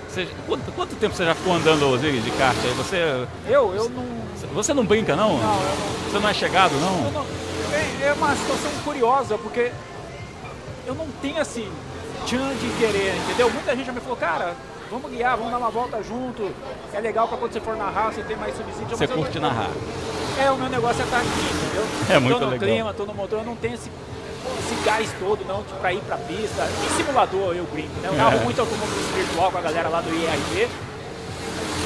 Você- 0.08 0.26
quanto, 0.46 0.72
quanto 0.72 0.96
tempo 0.96 1.14
você 1.14 1.26
já 1.26 1.34
ficou 1.34 1.52
andando 1.52 1.86
Osiris, 1.90 2.24
de 2.24 2.30
kart 2.30 2.56
aí? 2.64 2.70
Você, 2.72 3.26
Eu, 3.46 3.74
eu 3.74 3.90
não. 3.90 4.54
você 4.54 4.72
não 4.72 4.86
brinca, 4.86 5.14
não? 5.14 5.36
Não, 5.36 5.60
eu 5.60 5.68
não. 5.68 6.10
Você 6.10 6.18
não 6.20 6.28
é 6.30 6.32
chegado, 6.32 6.72
não? 6.80 7.10
não- 7.10 7.26
é, 7.74 8.06
é 8.08 8.12
uma 8.14 8.34
situação 8.34 8.70
curiosa, 8.82 9.36
porque 9.36 9.70
eu 10.86 10.94
não 10.94 11.06
tenho 11.20 11.38
esse 11.38 11.68
tchan 12.24 12.54
de 12.54 12.68
querer, 12.78 13.14
entendeu? 13.14 13.50
Muita 13.50 13.76
gente 13.76 13.84
já 13.84 13.92
me 13.92 14.00
falou, 14.00 14.16
cara, 14.16 14.54
vamos 14.90 15.10
guiar, 15.10 15.36
vamos 15.36 15.52
dar 15.52 15.58
uma 15.58 15.70
volta 15.70 16.02
junto. 16.02 16.50
É 16.92 17.00
legal 17.00 17.28
pra 17.28 17.36
quando 17.38 17.52
você 17.52 17.60
for 17.60 17.76
narrar, 17.76 18.12
você 18.12 18.22
tem 18.22 18.36
mais 18.36 18.56
subsídio. 18.56 18.96
Você 18.96 19.06
curte 19.06 19.38
não- 19.38 19.48
narrar. 19.48 19.70
É, 20.38 20.50
o 20.50 20.56
meu 20.56 20.68
negócio 20.68 21.00
é 21.00 21.04
estar 21.04 21.18
aqui, 21.18 21.28
entendeu? 21.28 21.86
É 22.10 22.18
muito 22.18 22.38
tô 22.38 22.44
no 22.44 22.50
legal. 22.52 22.68
clima, 22.68 22.94
tô 22.94 23.06
no 23.06 23.14
motor, 23.14 23.38
eu 23.40 23.44
não 23.44 23.56
tenho 23.56 23.74
esse, 23.74 23.90
esse 24.60 24.74
gás 24.84 25.10
todo, 25.18 25.44
não, 25.46 25.62
pra 25.80 25.92
ir 25.92 26.00
pra 26.00 26.16
pista. 26.18 26.62
Em 26.84 26.96
simulador 26.96 27.54
eu 27.56 27.64
brinco, 27.64 27.98
né? 28.00 28.08
Eu 28.08 28.14
narro 28.14 28.36
É. 28.38 28.44
muito 28.44 28.60
automobilismo 28.60 29.14
virtual 29.14 29.50
com 29.50 29.58
a 29.58 29.60
galera 29.62 29.88
lá 29.88 30.00
do 30.02 30.10
IRV. 30.10 30.68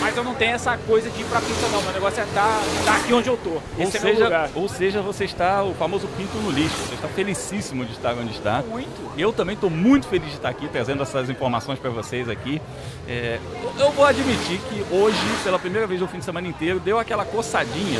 Mas 0.01 0.17
eu 0.17 0.25
não 0.25 0.35
tenho 0.35 0.55
essa 0.55 0.77
coisa 0.79 1.11
de 1.11 1.21
ir 1.21 1.25
pra 1.25 1.41
pista, 1.41 1.69
não. 1.69 1.83
Meu 1.83 1.93
negócio 1.93 2.21
é 2.21 2.25
estar 2.25 2.61
aqui 2.97 3.13
onde 3.13 3.29
eu 3.29 3.37
tô. 3.37 3.51
Ou 3.51 3.63
Esse 3.79 3.99
é 3.99 4.01
meu 4.01 4.13
seja, 4.13 4.25
lugar. 4.25 4.51
ou 4.55 4.69
seja, 4.69 5.03
você 5.03 5.25
está 5.25 5.63
o 5.63 5.75
famoso 5.75 6.09
pinto 6.17 6.37
no 6.39 6.51
lixo. 6.51 6.75
Você 6.89 6.95
está 6.95 7.09
felicíssimo 7.09 7.85
de 7.85 7.93
estar 7.93 8.15
onde 8.15 8.33
está. 8.33 8.63
Muito. 8.63 9.13
Eu 9.19 9.33
também 9.33 9.55
estou 9.55 9.69
muito 9.69 10.09
feliz 10.09 10.29
de 10.31 10.37
estar 10.37 10.49
aqui 10.49 10.69
trazendo 10.69 11.03
essas 11.03 11.29
informações 11.29 11.79
para 11.79 11.91
vocês 11.91 12.29
aqui. 12.29 12.63
É, 13.11 13.41
eu 13.77 13.91
vou 13.91 14.05
admitir 14.05 14.61
que 14.69 14.87
hoje, 14.89 15.19
pela 15.43 15.59
primeira 15.59 15.85
vez 15.85 16.01
no 16.01 16.07
fim 16.07 16.20
de 16.20 16.24
semana 16.24 16.47
inteiro, 16.47 16.78
deu 16.78 16.97
aquela 16.97 17.24
coçadinha, 17.24 17.99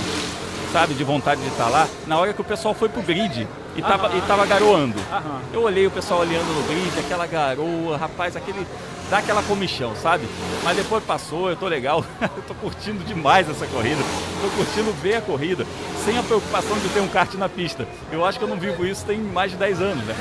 sabe, 0.73 0.95
de 0.95 1.03
vontade 1.03 1.41
de 1.41 1.49
estar 1.49 1.69
lá, 1.69 1.89
na 2.07 2.17
hora 2.17 2.33
que 2.33 2.41
o 2.41 2.45
pessoal 2.45 2.73
foi 2.75 2.89
pro 2.89 3.03
grid 3.03 3.45
e 3.75 3.83
tava, 3.83 4.07
Aham. 4.07 4.17
e 4.17 4.21
tava 4.21 4.47
garoando. 4.47 4.95
Aham. 5.11 5.41
Eu 5.53 5.63
olhei 5.63 5.85
o 5.85 5.91
pessoal 5.91 6.21
olhando 6.21 6.47
no 6.55 6.63
grid, 6.69 6.97
aquela 7.01 7.27
garoa, 7.27 7.97
rapaz, 7.97 8.37
aquele. 8.37 8.65
dá 9.11 9.19
aquela 9.19 9.43
comichão, 9.43 9.97
sabe? 9.97 10.29
Mas 10.63 10.77
depois 10.77 11.03
passou, 11.03 11.51
eu 11.51 11.57
tô 11.57 11.67
legal, 11.67 12.05
eu 12.23 12.43
tô 12.47 12.55
curtindo 12.55 13.03
demais 13.03 13.51
essa 13.51 13.67
corrida, 13.67 14.01
tô 14.41 14.49
curtindo 14.51 14.93
ver 15.03 15.17
a 15.17 15.21
corrida, 15.21 15.67
sem 16.05 16.17
a 16.17 16.23
preocupação 16.23 16.79
de 16.79 16.89
ter 16.89 17.01
um 17.01 17.09
kart 17.09 17.35
na 17.35 17.49
pista. 17.49 17.85
Eu 18.13 18.25
acho 18.25 18.39
que 18.39 18.45
eu 18.45 18.49
não 18.49 18.59
vivo 18.59 18.87
isso 18.87 19.05
tem 19.05 19.19
mais 19.19 19.51
de 19.51 19.57
10 19.57 19.81
anos, 19.83 20.05
né? 20.05 20.15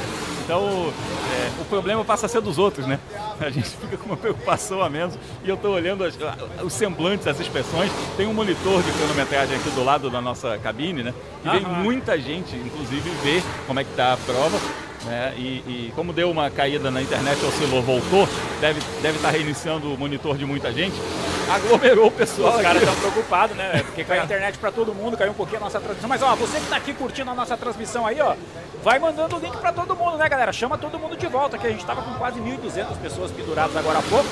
Então, 0.50 0.92
é, 1.32 1.62
o 1.62 1.66
problema 1.66 2.04
passa 2.04 2.26
a 2.26 2.30
ser 2.30 2.42
dos 2.42 2.58
outros, 2.58 2.88
né? 2.88 3.00
A 3.40 3.52
gente 3.52 3.70
fica 3.70 3.96
com 3.98 4.08
uma 4.08 4.18
preocupação 4.18 4.82
a 4.82 4.90
menos 4.90 5.14
e 5.44 5.48
eu 5.50 5.56
tô 5.56 5.70
olhando 5.70 6.04
as- 6.04 6.18
os 6.64 6.74
semblantes, 6.74 7.28
as 7.28 7.40
expressões. 7.40 7.92
Tem 8.18 8.26
um 8.26 8.34
monitor 8.34 8.82
de 8.82 8.92
cronometragem 8.94 9.56
aqui 9.56 9.70
do 9.70 9.84
lado 9.84 10.10
da 10.10 10.20
nossa 10.20 10.58
cabine, 10.58 11.04
né? 11.04 11.14
E 11.46 11.50
vem 11.50 11.62
muita 11.62 12.20
gente, 12.20 12.56
inclusive, 12.56 13.08
ver 13.24 13.44
como 13.68 13.80
é 13.80 13.84
que 13.84 13.92
tá 13.96 14.14
a 14.14 14.18
prova. 14.18 14.60
Né? 15.06 15.34
E, 15.38 15.42
e 15.42 15.94
como 15.96 16.12
deu 16.12 16.30
uma 16.30 16.50
caída 16.50 16.92
na 16.92 17.02
internet, 17.02 17.44
oscilou, 17.46 17.82
voltou, 17.82 18.28
deve 18.60 18.80
estar 18.80 19.02
deve 19.02 19.20
tá 19.20 19.30
reiniciando 19.30 19.94
o 19.94 19.98
monitor 19.98 20.38
de 20.38 20.46
muita 20.46 20.72
gente, 20.74 20.96
aglomerou 21.50 22.08
o 22.08 22.12
pessoal. 22.12 22.58
Os 22.58 22.62
caras 22.62 22.82
estão 22.82 22.96
preocupados, 22.96 23.56
né? 23.56 23.82
Porque 23.86 24.04
caiu 24.04 24.22
a 24.22 24.26
internet 24.26 24.58
pra 24.58 24.72
todo 24.72 24.94
mundo, 24.94 25.18
caiu 25.18 25.32
um 25.32 25.36
pouquinho 25.36 25.60
a 25.60 25.64
nossa 25.64 25.80
transmissão. 25.80 26.10
Mas 26.10 26.22
ó, 26.22 26.36
você 26.36 26.60
que 26.60 26.68
tá 26.68 26.76
aqui 26.76 26.94
curtindo 26.94 27.32
a 27.32 27.34
nossa 27.34 27.56
transmissão 27.56 28.06
aí, 28.06 28.20
ó, 28.20 28.36
vai 28.84 29.00
mandando 29.00 29.38
o 29.38 29.40
link 29.40 29.56
pra 29.58 29.72
todo 29.72 29.96
mundo, 29.96 30.18
né, 30.18 30.28
galera? 30.28 30.52
Chama 30.52 30.78
todo 30.78 31.00
mundo 31.00 31.16
de 31.16 31.28
volta, 31.28 31.58
que 31.58 31.66
a 31.66 31.70
gente 31.70 31.86
tava 31.86 32.02
com 32.02 32.14
quase 32.16 32.40
1.200 32.40 32.98
pessoas 33.02 33.32
penduradas 33.32 33.76
agora 33.76 34.00
há 34.00 34.04
pouco. 34.04 34.30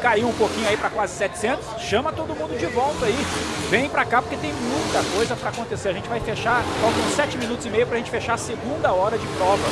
Caiu 0.00 0.28
um 0.28 0.32
pouquinho 0.34 0.68
aí 0.68 0.76
pra 0.76 0.90
quase 0.90 1.14
700. 1.14 1.82
Chama 1.82 2.12
todo 2.12 2.34
mundo 2.34 2.58
de 2.58 2.66
volta 2.66 3.06
aí. 3.06 3.26
Vem 3.70 3.88
pra 3.88 4.04
cá 4.04 4.22
porque 4.22 4.36
tem 4.36 4.52
muita 4.52 5.02
coisa 5.14 5.34
pra 5.34 5.50
acontecer. 5.50 5.88
A 5.88 5.92
gente 5.92 6.08
vai 6.08 6.20
fechar, 6.20 6.62
faltam 6.80 7.02
7 7.14 7.38
minutos 7.38 7.66
e 7.66 7.70
meio 7.70 7.86
pra 7.86 7.96
gente 7.96 8.10
fechar 8.10 8.34
a 8.34 8.38
segunda 8.38 8.92
hora 8.92 9.18
de 9.18 9.26
prova. 9.28 9.64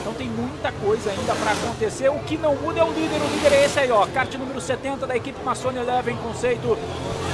Então 0.00 0.14
tem 0.14 0.28
muita 0.28 0.72
coisa 0.72 1.10
ainda 1.10 1.34
para 1.34 1.52
acontecer. 1.52 2.08
O 2.08 2.18
que 2.20 2.38
não 2.38 2.54
muda 2.56 2.80
é 2.80 2.84
o 2.84 2.88
líder. 2.88 3.20
O 3.20 3.34
líder 3.34 3.52
é 3.52 3.64
esse 3.66 3.78
aí, 3.78 3.90
ó. 3.90 4.06
Kart 4.06 4.32
número 4.34 4.60
70 4.60 5.06
da 5.06 5.16
equipe 5.16 5.38
Massone 5.44 5.78
Eleven, 5.78 6.16
conceito 6.16 6.78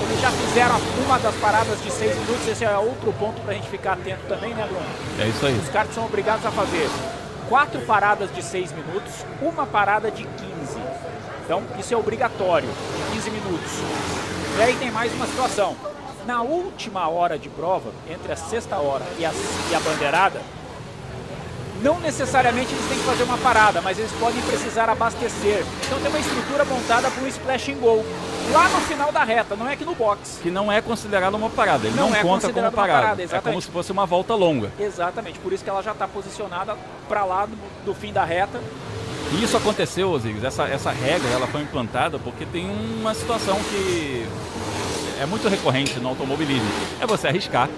Eles 0.02 0.20
já 0.20 0.30
fizeram 0.30 0.80
uma 1.04 1.18
das 1.18 1.34
paradas 1.36 1.80
de 1.82 1.90
6 1.90 2.18
minutos, 2.18 2.48
esse 2.48 2.64
é 2.64 2.76
outro 2.76 3.12
ponto 3.12 3.40
para 3.42 3.52
a 3.52 3.54
gente 3.54 3.68
ficar 3.68 3.92
atento 3.92 4.26
também, 4.28 4.52
né, 4.54 4.66
Bruno? 4.66 4.86
É 5.20 5.28
isso 5.28 5.46
aí. 5.46 5.56
Os 5.56 5.68
karts 5.68 5.94
são 5.94 6.04
obrigados 6.04 6.44
a 6.44 6.50
fazer 6.50 6.90
quatro 7.48 7.80
paradas 7.82 8.34
de 8.34 8.42
6 8.42 8.72
minutos, 8.72 9.12
uma 9.40 9.66
parada 9.66 10.10
de 10.10 10.24
15. 10.24 10.53
Então, 11.44 11.62
isso 11.78 11.92
é 11.92 11.96
obrigatório, 11.96 12.68
de 12.68 13.14
15 13.16 13.30
minutos. 13.30 13.72
E 14.58 14.62
aí 14.62 14.74
tem 14.76 14.90
mais 14.90 15.12
uma 15.12 15.26
situação. 15.26 15.76
Na 16.26 16.40
última 16.42 17.06
hora 17.08 17.38
de 17.38 17.50
prova, 17.50 17.90
entre 18.08 18.32
a 18.32 18.36
sexta 18.36 18.76
hora 18.76 19.04
e 19.18 19.26
a, 19.26 19.32
e 19.70 19.74
a 19.74 19.80
bandeirada, 19.80 20.40
não 21.82 22.00
necessariamente 22.00 22.72
eles 22.72 22.88
têm 22.88 22.96
que 22.96 23.04
fazer 23.04 23.24
uma 23.24 23.36
parada, 23.36 23.82
mas 23.82 23.98
eles 23.98 24.10
podem 24.12 24.40
precisar 24.42 24.88
abastecer. 24.88 25.62
Então 25.84 26.00
tem 26.00 26.08
uma 26.08 26.18
estrutura 26.18 26.64
montada 26.64 27.10
para 27.10 27.22
um 27.22 27.26
splash 27.26 27.68
and 27.72 27.74
go. 27.76 28.02
Lá 28.52 28.68
no 28.70 28.80
final 28.82 29.12
da 29.12 29.22
reta, 29.22 29.54
não 29.54 29.68
é 29.68 29.74
aqui 29.74 29.84
no 29.84 29.94
box. 29.94 30.38
Que 30.42 30.50
não 30.50 30.72
é 30.72 30.80
considerado 30.80 31.34
uma 31.34 31.50
parada, 31.50 31.86
ele 31.86 31.94
não, 31.96 32.08
Não 32.08 32.16
é 32.16 32.22
conta 32.22 32.50
como 32.50 32.72
parada. 32.72 33.16
parada, 33.16 33.22
é 33.22 33.40
como 33.40 33.60
se 33.60 33.68
fosse 33.68 33.92
uma 33.92 34.06
volta 34.06 34.34
longa. 34.34 34.70
Exatamente, 34.78 35.38
por 35.40 35.52
isso 35.52 35.62
que 35.62 35.68
ela 35.68 35.82
já 35.82 35.92
está 35.92 36.08
posicionada 36.08 36.74
para 37.06 37.24
lá 37.24 37.44
do, 37.44 37.56
do 37.84 37.94
fim 37.94 38.12
da 38.14 38.24
reta. 38.24 38.60
E 39.32 39.42
isso 39.42 39.56
aconteceu, 39.56 40.10
Osiris, 40.10 40.44
essa, 40.44 40.64
essa 40.64 40.90
regra 40.90 41.28
ela 41.30 41.46
foi 41.46 41.62
implantada 41.62 42.18
porque 42.18 42.44
tem 42.46 42.68
uma 43.00 43.14
situação 43.14 43.58
que 43.70 44.26
é 45.20 45.26
muito 45.26 45.48
recorrente 45.48 45.98
no 45.98 46.08
automobilismo. 46.08 46.68
É 47.00 47.06
você 47.06 47.26
arriscar, 47.28 47.68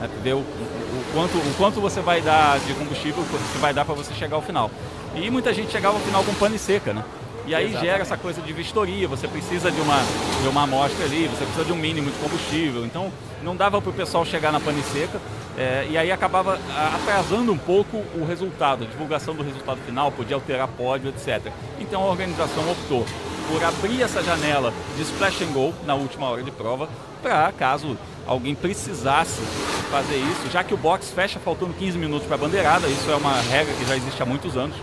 né, 0.00 0.08
ver 0.22 0.32
o, 0.34 0.38
o- 0.38 0.40
o 0.40 1.04
quanto, 1.12 1.36
o 1.38 1.54
quanto 1.56 1.80
você 1.80 2.00
vai 2.00 2.20
dar 2.20 2.58
de 2.60 2.72
combustível, 2.74 3.22
o 3.22 3.26
quanto 3.26 3.42
que 3.52 3.58
vai 3.58 3.72
dar 3.72 3.84
para 3.84 3.94
você 3.94 4.12
chegar 4.14 4.36
ao 4.36 4.42
final. 4.42 4.70
E 5.14 5.30
muita 5.30 5.54
gente 5.54 5.70
chegava 5.70 5.96
ao 5.96 6.02
final 6.02 6.24
com 6.24 6.34
pane 6.34 6.58
seca, 6.58 6.92
né? 6.92 7.04
E 7.46 7.54
aí 7.54 7.64
Exatamente. 7.66 7.90
gera 7.90 8.02
essa 8.02 8.16
coisa 8.16 8.40
de 8.40 8.52
vistoria, 8.52 9.06
você 9.06 9.28
precisa 9.28 9.70
de 9.70 9.80
uma, 9.80 9.98
de 10.42 10.48
uma 10.48 10.62
amostra 10.62 11.04
ali, 11.04 11.28
você 11.28 11.44
precisa 11.44 11.64
de 11.64 11.72
um 11.72 11.76
mínimo 11.76 12.10
de 12.10 12.18
combustível. 12.18 12.84
Então 12.86 13.12
não 13.42 13.54
dava 13.54 13.80
para 13.80 13.90
o 13.90 13.92
pessoal 13.92 14.24
chegar 14.24 14.50
na 14.50 14.58
pane 14.58 14.82
seca 14.82 15.20
é, 15.56 15.86
e 15.90 15.98
aí 15.98 16.10
acabava 16.10 16.58
atrasando 16.94 17.52
um 17.52 17.58
pouco 17.58 17.98
o 18.14 18.24
resultado, 18.26 18.84
a 18.84 18.86
divulgação 18.86 19.34
do 19.34 19.42
resultado 19.42 19.78
final, 19.86 20.10
podia 20.10 20.36
alterar 20.36 20.66
pódio, 20.68 21.10
etc. 21.10 21.52
Então 21.78 22.02
a 22.02 22.06
organização 22.06 22.70
optou 22.70 23.04
por 23.48 23.62
abrir 23.62 24.02
essa 24.02 24.22
janela 24.22 24.72
de 24.96 25.02
splash 25.02 25.42
and 25.42 25.52
go 25.52 25.74
na 25.84 25.94
última 25.94 26.28
hora 26.28 26.42
de 26.42 26.50
prova, 26.50 26.88
para 27.22 27.52
caso 27.52 27.96
alguém 28.26 28.54
precisasse 28.54 29.42
fazer 29.90 30.16
isso, 30.16 30.50
já 30.50 30.64
que 30.64 30.72
o 30.72 30.76
box 30.76 31.10
fecha 31.10 31.38
faltando 31.38 31.74
15 31.74 31.98
minutos 31.98 32.26
para 32.26 32.36
a 32.36 32.38
bandeirada, 32.38 32.88
isso 32.88 33.10
é 33.10 33.14
uma 33.14 33.34
regra 33.42 33.72
que 33.74 33.84
já 33.84 33.96
existe 33.96 34.22
há 34.22 34.26
muitos 34.26 34.56
anos. 34.56 34.74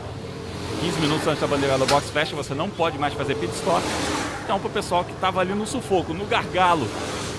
15 0.81 0.99
minutos 0.99 1.27
antes 1.27 1.39
da 1.39 1.45
bandeirada 1.45 1.85
box 1.85 2.09
fecha, 2.09 2.35
você 2.35 2.55
não 2.55 2.67
pode 2.67 2.97
mais 2.97 3.13
fazer 3.13 3.35
pit 3.35 3.53
stop. 3.53 3.83
Então, 4.43 4.59
para 4.59 4.67
o 4.67 4.71
pessoal 4.71 5.03
que 5.03 5.11
estava 5.11 5.39
ali 5.39 5.53
no 5.53 5.67
sufoco, 5.67 6.11
no 6.11 6.25
gargalo, 6.25 6.87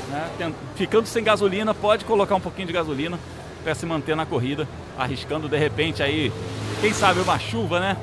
né, 0.08 0.52
ficando 0.76 1.08
sem 1.08 1.24
gasolina, 1.24 1.74
pode 1.74 2.04
colocar 2.04 2.36
um 2.36 2.40
pouquinho 2.40 2.68
de 2.68 2.72
gasolina 2.72 3.18
para 3.64 3.74
se 3.74 3.84
manter 3.84 4.14
na 4.14 4.24
corrida, 4.24 4.68
arriscando 4.96 5.48
de 5.48 5.58
repente 5.58 6.04
aí, 6.04 6.32
quem 6.80 6.94
sabe 6.94 7.18
uma 7.18 7.36
chuva, 7.36 7.80
né? 7.80 7.96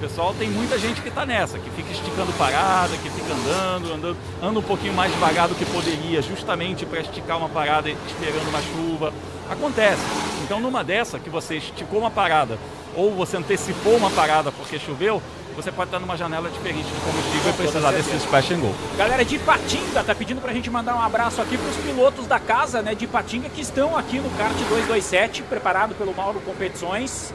Pessoal 0.00 0.34
tem 0.38 0.50
muita 0.50 0.78
gente 0.78 1.00
que 1.00 1.08
está 1.08 1.24
nessa, 1.24 1.58
que 1.58 1.70
fica 1.70 1.90
esticando 1.90 2.30
parada, 2.34 2.94
que 2.98 3.08
fica 3.08 3.32
andando, 3.32 3.90
andando, 3.90 4.16
anda 4.42 4.58
um 4.58 4.62
pouquinho 4.62 4.92
mais 4.92 5.10
devagar 5.10 5.48
do 5.48 5.54
que 5.54 5.64
poderia, 5.64 6.20
justamente 6.20 6.84
para 6.84 7.00
esticar 7.00 7.38
uma 7.38 7.48
parada 7.48 7.88
esperando 7.88 8.48
uma 8.50 8.60
chuva. 8.60 9.14
Acontece. 9.48 10.02
Então, 10.44 10.60
numa 10.60 10.84
dessa 10.84 11.18
que 11.18 11.30
você 11.30 11.56
esticou 11.56 12.00
uma 12.00 12.10
parada 12.10 12.58
ou 12.96 13.14
você 13.14 13.36
antecipou 13.36 13.96
uma 13.96 14.10
parada 14.10 14.50
porque 14.52 14.78
choveu, 14.78 15.22
você 15.54 15.70
pode 15.70 15.88
estar 15.88 16.00
numa 16.00 16.16
janela 16.16 16.50
diferente 16.50 16.88
de 16.88 17.00
combustível 17.00 17.50
e 17.50 17.52
precisar 17.52 17.92
desse 17.92 18.16
splash 18.16 18.50
and 18.52 18.60
go. 18.60 18.74
Galera 18.96 19.24
de 19.24 19.36
Ipatinga 19.36 20.02
tá 20.02 20.14
pedindo 20.14 20.40
pra 20.40 20.52
gente 20.52 20.68
mandar 20.68 20.96
um 20.96 21.00
abraço 21.00 21.40
aqui 21.40 21.56
pros 21.56 21.76
pilotos 21.76 22.26
da 22.26 22.40
casa, 22.40 22.82
né, 22.82 22.94
de 22.94 23.04
Ipatinga 23.04 23.48
que 23.48 23.60
estão 23.60 23.96
aqui 23.96 24.18
no 24.18 24.30
kart 24.30 24.52
227, 24.52 25.42
preparado 25.42 25.94
pelo 25.94 26.14
Mauro 26.14 26.40
Competições. 26.40 27.32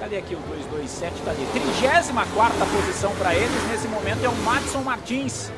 Cadê 0.00 0.18
aqui 0.18 0.34
o 0.34 0.38
227? 0.38 1.22
Tá 1.24 1.30
ali. 1.30 1.46
34 1.52 2.66
posição 2.66 3.12
para 3.12 3.34
eles 3.34 3.68
nesse 3.70 3.86
momento 3.86 4.24
é 4.24 4.28
o 4.28 4.34
Matson 4.36 4.80
Martins. 4.80 5.52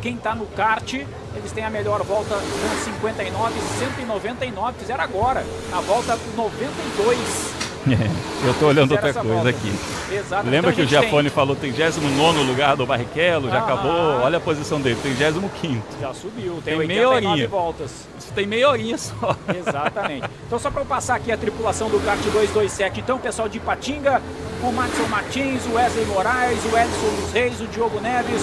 Quem 0.00 0.16
tá 0.16 0.34
no 0.34 0.46
kart, 0.46 0.94
eles 0.94 1.52
têm 1.52 1.64
a 1.64 1.70
melhor 1.70 2.02
volta 2.02 2.34
com 2.34 2.84
59, 2.84 3.54
199, 3.78 4.78
fizeram 4.78 5.04
agora, 5.04 5.44
na 5.70 5.80
volta 5.80 6.18
92. 6.36 7.71
Eu 8.46 8.54
tô 8.54 8.66
olhando 8.66 8.92
outra 8.92 9.12
coisa 9.12 9.22
volta. 9.34 9.48
aqui. 9.50 9.72
Exato. 10.12 10.44
Lembra 10.48 10.70
Então 10.70 10.72
que 10.72 10.80
o 10.82 10.84
gente 10.84 10.90
tem- 10.92 11.00
Giafone 11.02 11.30
falou 11.30 11.56
39 11.56 12.42
lugar 12.44 12.76
do 12.76 12.86
Barrichello? 12.86 13.48
Já 13.50 13.56
Aham. 13.58 13.64
acabou. 13.64 13.92
Olha 14.22 14.38
a 14.38 14.40
posição 14.40 14.80
dele, 14.80 14.96
35. 15.02 15.82
Já 16.00 16.14
subiu, 16.14 16.60
tem, 16.64 16.78
Tem 16.78 16.86
meia 16.86 17.08
89 17.08 17.26
horinha. 17.32 17.48
voltas. 17.48 17.90
Isso 18.18 18.32
tem 18.34 18.46
meia 18.46 18.68
horinha 18.68 18.96
só. 18.98 19.36
Exatamente. 19.54 20.28
Então, 20.46 20.58
só 20.58 20.70
para 20.70 20.82
eu 20.82 20.86
passar 20.86 21.16
aqui 21.16 21.32
a 21.32 21.36
tripulação 21.36 21.88
do 21.88 21.98
kart 22.04 22.20
227. 22.20 23.00
Então, 23.00 23.18
pessoal 23.18 23.48
de 23.48 23.58
Ipatinga, 23.58 24.22
o 24.62 24.70
Matson 24.72 25.08
Martins, 25.08 25.66
o 25.66 25.74
Wesley 25.74 26.04
Moraes, 26.06 26.58
o 26.64 26.76
Edson 26.78 27.20
dos 27.22 27.32
Reis, 27.32 27.60
o 27.60 27.66
Diogo 27.66 28.00
Neves, 28.00 28.42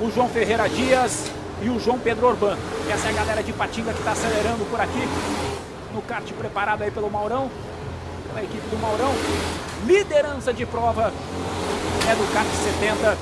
o 0.00 0.10
João 0.10 0.28
Ferreira 0.28 0.68
Dias 0.68 1.30
e 1.62 1.68
o 1.68 1.80
João 1.80 1.98
Pedro 1.98 2.26
Orban. 2.28 2.56
Essa 2.90 3.08
é 3.08 3.10
a 3.10 3.14
galera 3.14 3.42
de 3.42 3.50
Ipatinga 3.50 3.92
que 3.92 3.98
está 3.98 4.12
acelerando 4.12 4.64
por 4.70 4.80
aqui. 4.80 5.08
No 5.94 6.00
kart 6.02 6.24
preparado 6.32 6.82
aí 6.82 6.90
pelo 6.90 7.10
Maurão, 7.10 7.50
pela 8.32 8.44
equipe 8.44 8.66
do 8.68 8.78
Maurão. 8.80 9.12
Liderança 9.86 10.52
de 10.52 10.64
prova 10.66 11.12
é 12.10 12.14
do 12.14 12.32
kart 12.32 12.46
70. 12.80 13.18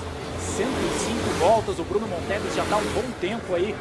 105 0.57 1.31
voltas. 1.39 1.79
O 1.79 1.85
Bruno 1.85 2.07
Monteles 2.07 2.55
já 2.55 2.63
está 2.63 2.77
um 2.77 2.85
bom 2.95 3.05
tempo 3.21 3.55
aí 3.55 3.75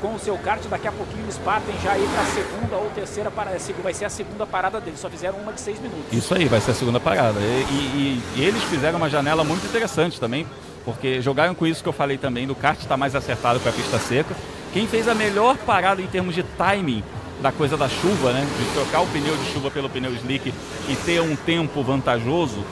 com 0.00 0.14
o 0.14 0.18
seu 0.18 0.36
kart. 0.38 0.60
Daqui 0.68 0.88
a 0.88 0.92
pouquinho 0.92 1.22
eles 1.24 1.38
partem 1.38 1.74
já 1.82 1.92
aí 1.92 2.06
para 2.12 2.22
a 2.22 2.26
segunda 2.26 2.76
ou 2.76 2.90
terceira 2.94 3.30
parada. 3.30 3.58
Vai 3.82 3.94
ser 3.94 4.04
a 4.06 4.10
segunda 4.10 4.46
parada 4.46 4.80
deles. 4.80 5.00
Só 5.00 5.08
fizeram 5.08 5.38
uma 5.38 5.52
de 5.52 5.60
seis 5.60 5.78
minutos. 5.80 6.12
Isso 6.12 6.34
aí, 6.34 6.46
vai 6.46 6.60
ser 6.60 6.72
a 6.72 6.74
segunda 6.74 7.00
parada. 7.00 7.38
E, 7.40 7.42
e- 7.72 8.22
e 8.36 8.44
eles 8.44 8.62
fizeram 8.64 8.98
uma 8.98 9.08
janela 9.10 9.44
muito 9.44 9.64
interessante 9.66 10.18
também, 10.18 10.46
porque 10.84 11.20
jogaram 11.22 11.54
com 11.54 11.66
isso 11.66 11.82
que 11.82 11.88
eu 11.88 11.92
falei 11.92 12.18
também, 12.18 12.46
do 12.46 12.54
kart 12.54 12.78
está 12.80 12.96
mais 12.96 13.14
acertado 13.14 13.60
com 13.60 13.68
a 13.68 13.72
pista 13.72 13.98
seca. 13.98 14.34
Quem 14.72 14.86
fez 14.86 15.08
a 15.08 15.14
melhor 15.14 15.56
parada 15.58 16.02
em 16.02 16.06
termos 16.06 16.34
de 16.34 16.42
timing 16.42 17.02
da 17.40 17.52
coisa 17.52 17.76
da 17.76 17.88
chuva, 17.88 18.32
né? 18.32 18.46
De 18.58 18.74
trocar 18.74 19.00
o 19.02 19.06
pneu 19.06 19.36
de 19.36 19.52
chuva 19.52 19.70
pelo 19.70 19.88
pneu 19.88 20.12
slick 20.14 20.52
e 20.88 20.96
ter 20.96 21.20
um 21.20 21.36
tempo 21.36 21.82
vantajoso, 21.82 22.64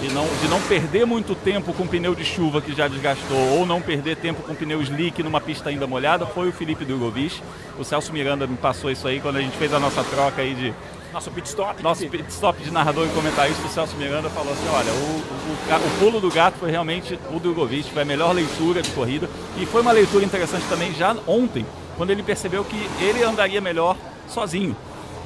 de 0.00 0.12
não, 0.12 0.26
de 0.40 0.48
não 0.48 0.60
perder 0.60 1.06
muito 1.06 1.34
tempo 1.34 1.72
com 1.72 1.86
pneu 1.86 2.14
de 2.14 2.24
chuva 2.24 2.60
que 2.60 2.74
já 2.74 2.86
desgastou, 2.88 3.58
ou 3.58 3.64
não 3.66 3.80
perder 3.80 4.16
tempo 4.16 4.42
com 4.42 4.54
pneu 4.54 4.82
slick 4.82 5.22
numa 5.22 5.40
pista 5.40 5.70
ainda 5.70 5.86
molhada, 5.86 6.26
foi 6.26 6.48
o 6.48 6.52
Felipe 6.52 6.84
Drogovic. 6.84 7.40
O 7.78 7.84
Celso 7.84 8.12
Miranda 8.12 8.46
me 8.46 8.56
passou 8.56 8.90
isso 8.90 9.08
aí 9.08 9.20
quando 9.20 9.36
a 9.36 9.40
gente 9.40 9.56
fez 9.56 9.72
a 9.72 9.80
nossa 9.80 10.04
troca 10.04 10.42
aí 10.42 10.54
de, 10.54 10.74
Nosso 11.12 11.30
pit 11.30 11.48
stop. 11.48 11.82
nosso 11.82 12.06
pit 12.08 12.24
stop 12.28 12.62
de 12.62 12.70
narrador 12.70 13.06
e 13.06 13.08
comentarista, 13.10 13.66
o 13.66 13.70
Celso 13.70 13.96
Miranda 13.96 14.28
falou 14.28 14.52
assim, 14.52 14.68
olha, 14.68 14.92
o, 14.92 14.96
o, 14.96 15.86
o 15.86 15.98
pulo 15.98 16.20
do 16.20 16.30
gato 16.30 16.58
foi 16.58 16.70
realmente 16.70 17.18
o 17.32 17.40
Drogovic, 17.40 17.90
foi 17.90 18.02
a 18.02 18.04
melhor 18.04 18.34
leitura 18.34 18.82
de 18.82 18.90
corrida. 18.90 19.26
E 19.56 19.64
foi 19.64 19.80
uma 19.80 19.92
leitura 19.92 20.26
interessante 20.26 20.66
também 20.68 20.92
já 20.92 21.16
ontem, 21.26 21.64
quando 21.96 22.10
ele 22.10 22.22
percebeu 22.22 22.64
que 22.64 22.88
ele 23.00 23.22
andaria 23.22 23.60
melhor 23.60 23.96
sozinho. 24.28 24.76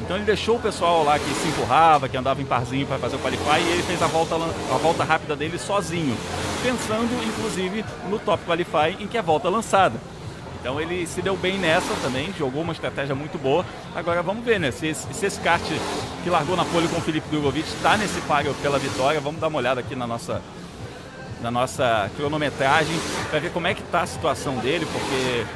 Então 0.01 0.17
ele 0.17 0.25
deixou 0.25 0.57
o 0.57 0.61
pessoal 0.61 1.05
lá 1.05 1.19
que 1.19 1.31
se 1.35 1.49
empurrava, 1.49 2.09
que 2.09 2.17
andava 2.17 2.41
em 2.41 2.45
parzinho 2.45 2.87
para 2.87 2.99
fazer 2.99 3.17
o 3.17 3.19
qualify, 3.19 3.61
e 3.61 3.73
ele 3.73 3.83
fez 3.83 4.03
a 4.03 4.07
volta, 4.07 4.35
a 4.35 4.79
volta 4.79 5.05
rápida 5.05 5.37
dele 5.37 5.59
sozinho, 5.59 6.17
pensando 6.63 7.11
inclusive 7.23 7.85
no 8.09 8.19
top 8.19 8.43
qualify 8.45 8.97
em 8.99 9.07
que 9.07 9.17
é 9.17 9.21
a 9.21 9.23
volta 9.23 9.49
lançada. 9.49 10.01
Então 10.61 10.79
ele 10.79 11.07
se 11.07 11.23
deu 11.23 11.37
bem 11.37 11.59
nessa 11.59 11.95
também, 12.03 12.35
jogou 12.39 12.63
uma 12.63 12.73
estratégia 12.73 13.15
muito 13.15 13.39
boa. 13.39 13.65
Agora 13.95 14.23
vamos 14.23 14.45
ver, 14.45 14.61
né? 14.61 14.71
Se 14.71 14.89
esse, 14.89 15.07
se 15.13 15.27
esse 15.27 15.41
kart 15.41 15.63
que 16.23 16.29
largou 16.31 16.55
na 16.55 16.67
pole 16.67 16.87
com 16.89 16.99
o 16.99 17.01
Felipe 17.01 17.29
Drogovic 17.31 17.67
está 17.67 17.97
nesse 17.97 18.21
páreo 18.23 18.55
pela 18.61 18.79
vitória, 18.79 19.21
vamos 19.21 19.41
dar 19.41 19.49
uma 19.49 19.59
olhada 19.59 19.81
aqui 19.81 19.97
na 19.97 20.07
nossa, 20.07 20.43
na 21.41 21.51
nossa 21.51 22.11
cronometragem 22.15 22.95
para 23.31 23.39
ver 23.39 23.51
como 23.53 23.67
é 23.67 23.75
que 23.75 23.81
está 23.81 24.03
a 24.03 24.07
situação 24.07 24.57
dele, 24.57 24.87
porque 24.93 25.47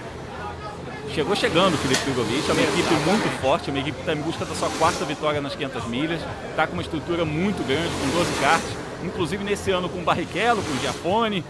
chegou 1.14 1.36
chegando 1.36 1.74
o 1.74 1.78
Felipe 1.78 2.10
Drogovic, 2.10 2.50
é 2.50 2.52
uma 2.52 2.62
equipe 2.62 2.94
muito 3.06 3.40
forte, 3.40 3.70
é 3.70 3.72
uma 3.72 3.78
equipe 3.78 3.94
que 3.94 4.02
está 4.02 4.12
em 4.12 4.20
busca 4.20 4.44
da 4.44 4.52
sua 4.52 4.68
quarta 4.70 5.04
vitória 5.04 5.40
nas 5.40 5.54
500 5.54 5.86
milhas, 5.86 6.20
está 6.50 6.66
com 6.66 6.72
uma 6.72 6.82
estrutura 6.82 7.24
muito 7.24 7.64
grande, 7.64 7.88
com 7.88 8.18
12 8.18 8.32
karts, 8.40 8.68
inclusive 9.04 9.44
nesse 9.44 9.70
ano 9.70 9.88
com 9.88 10.00
o 10.00 10.02
Barrichello, 10.02 10.60
com 10.60 10.72
o 10.72 10.80
Giafone. 10.80 11.44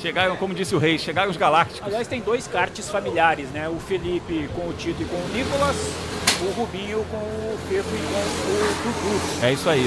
Chegaram, 0.00 0.34
como 0.36 0.54
disse 0.54 0.74
o 0.74 0.78
Rei, 0.78 0.98
chegaram 0.98 1.30
os 1.30 1.36
Galácticos. 1.36 1.86
Aliás, 1.86 2.08
tem 2.08 2.22
dois 2.22 2.46
karts 2.46 2.88
familiares, 2.88 3.50
né? 3.50 3.68
O 3.68 3.78
Felipe 3.78 4.48
com 4.54 4.66
o 4.66 4.72
Tito 4.72 5.02
e 5.02 5.04
com 5.04 5.16
o 5.16 5.28
Nicolas, 5.28 5.76
o 6.40 6.50
Rubinho 6.58 7.04
com 7.10 7.18
o 7.18 7.58
Fefo 7.68 7.90
e 7.94 7.98
com 7.98 8.18
o 8.18 8.92
Dudu. 8.92 9.44
É 9.44 9.52
isso 9.52 9.68
aí, 9.68 9.84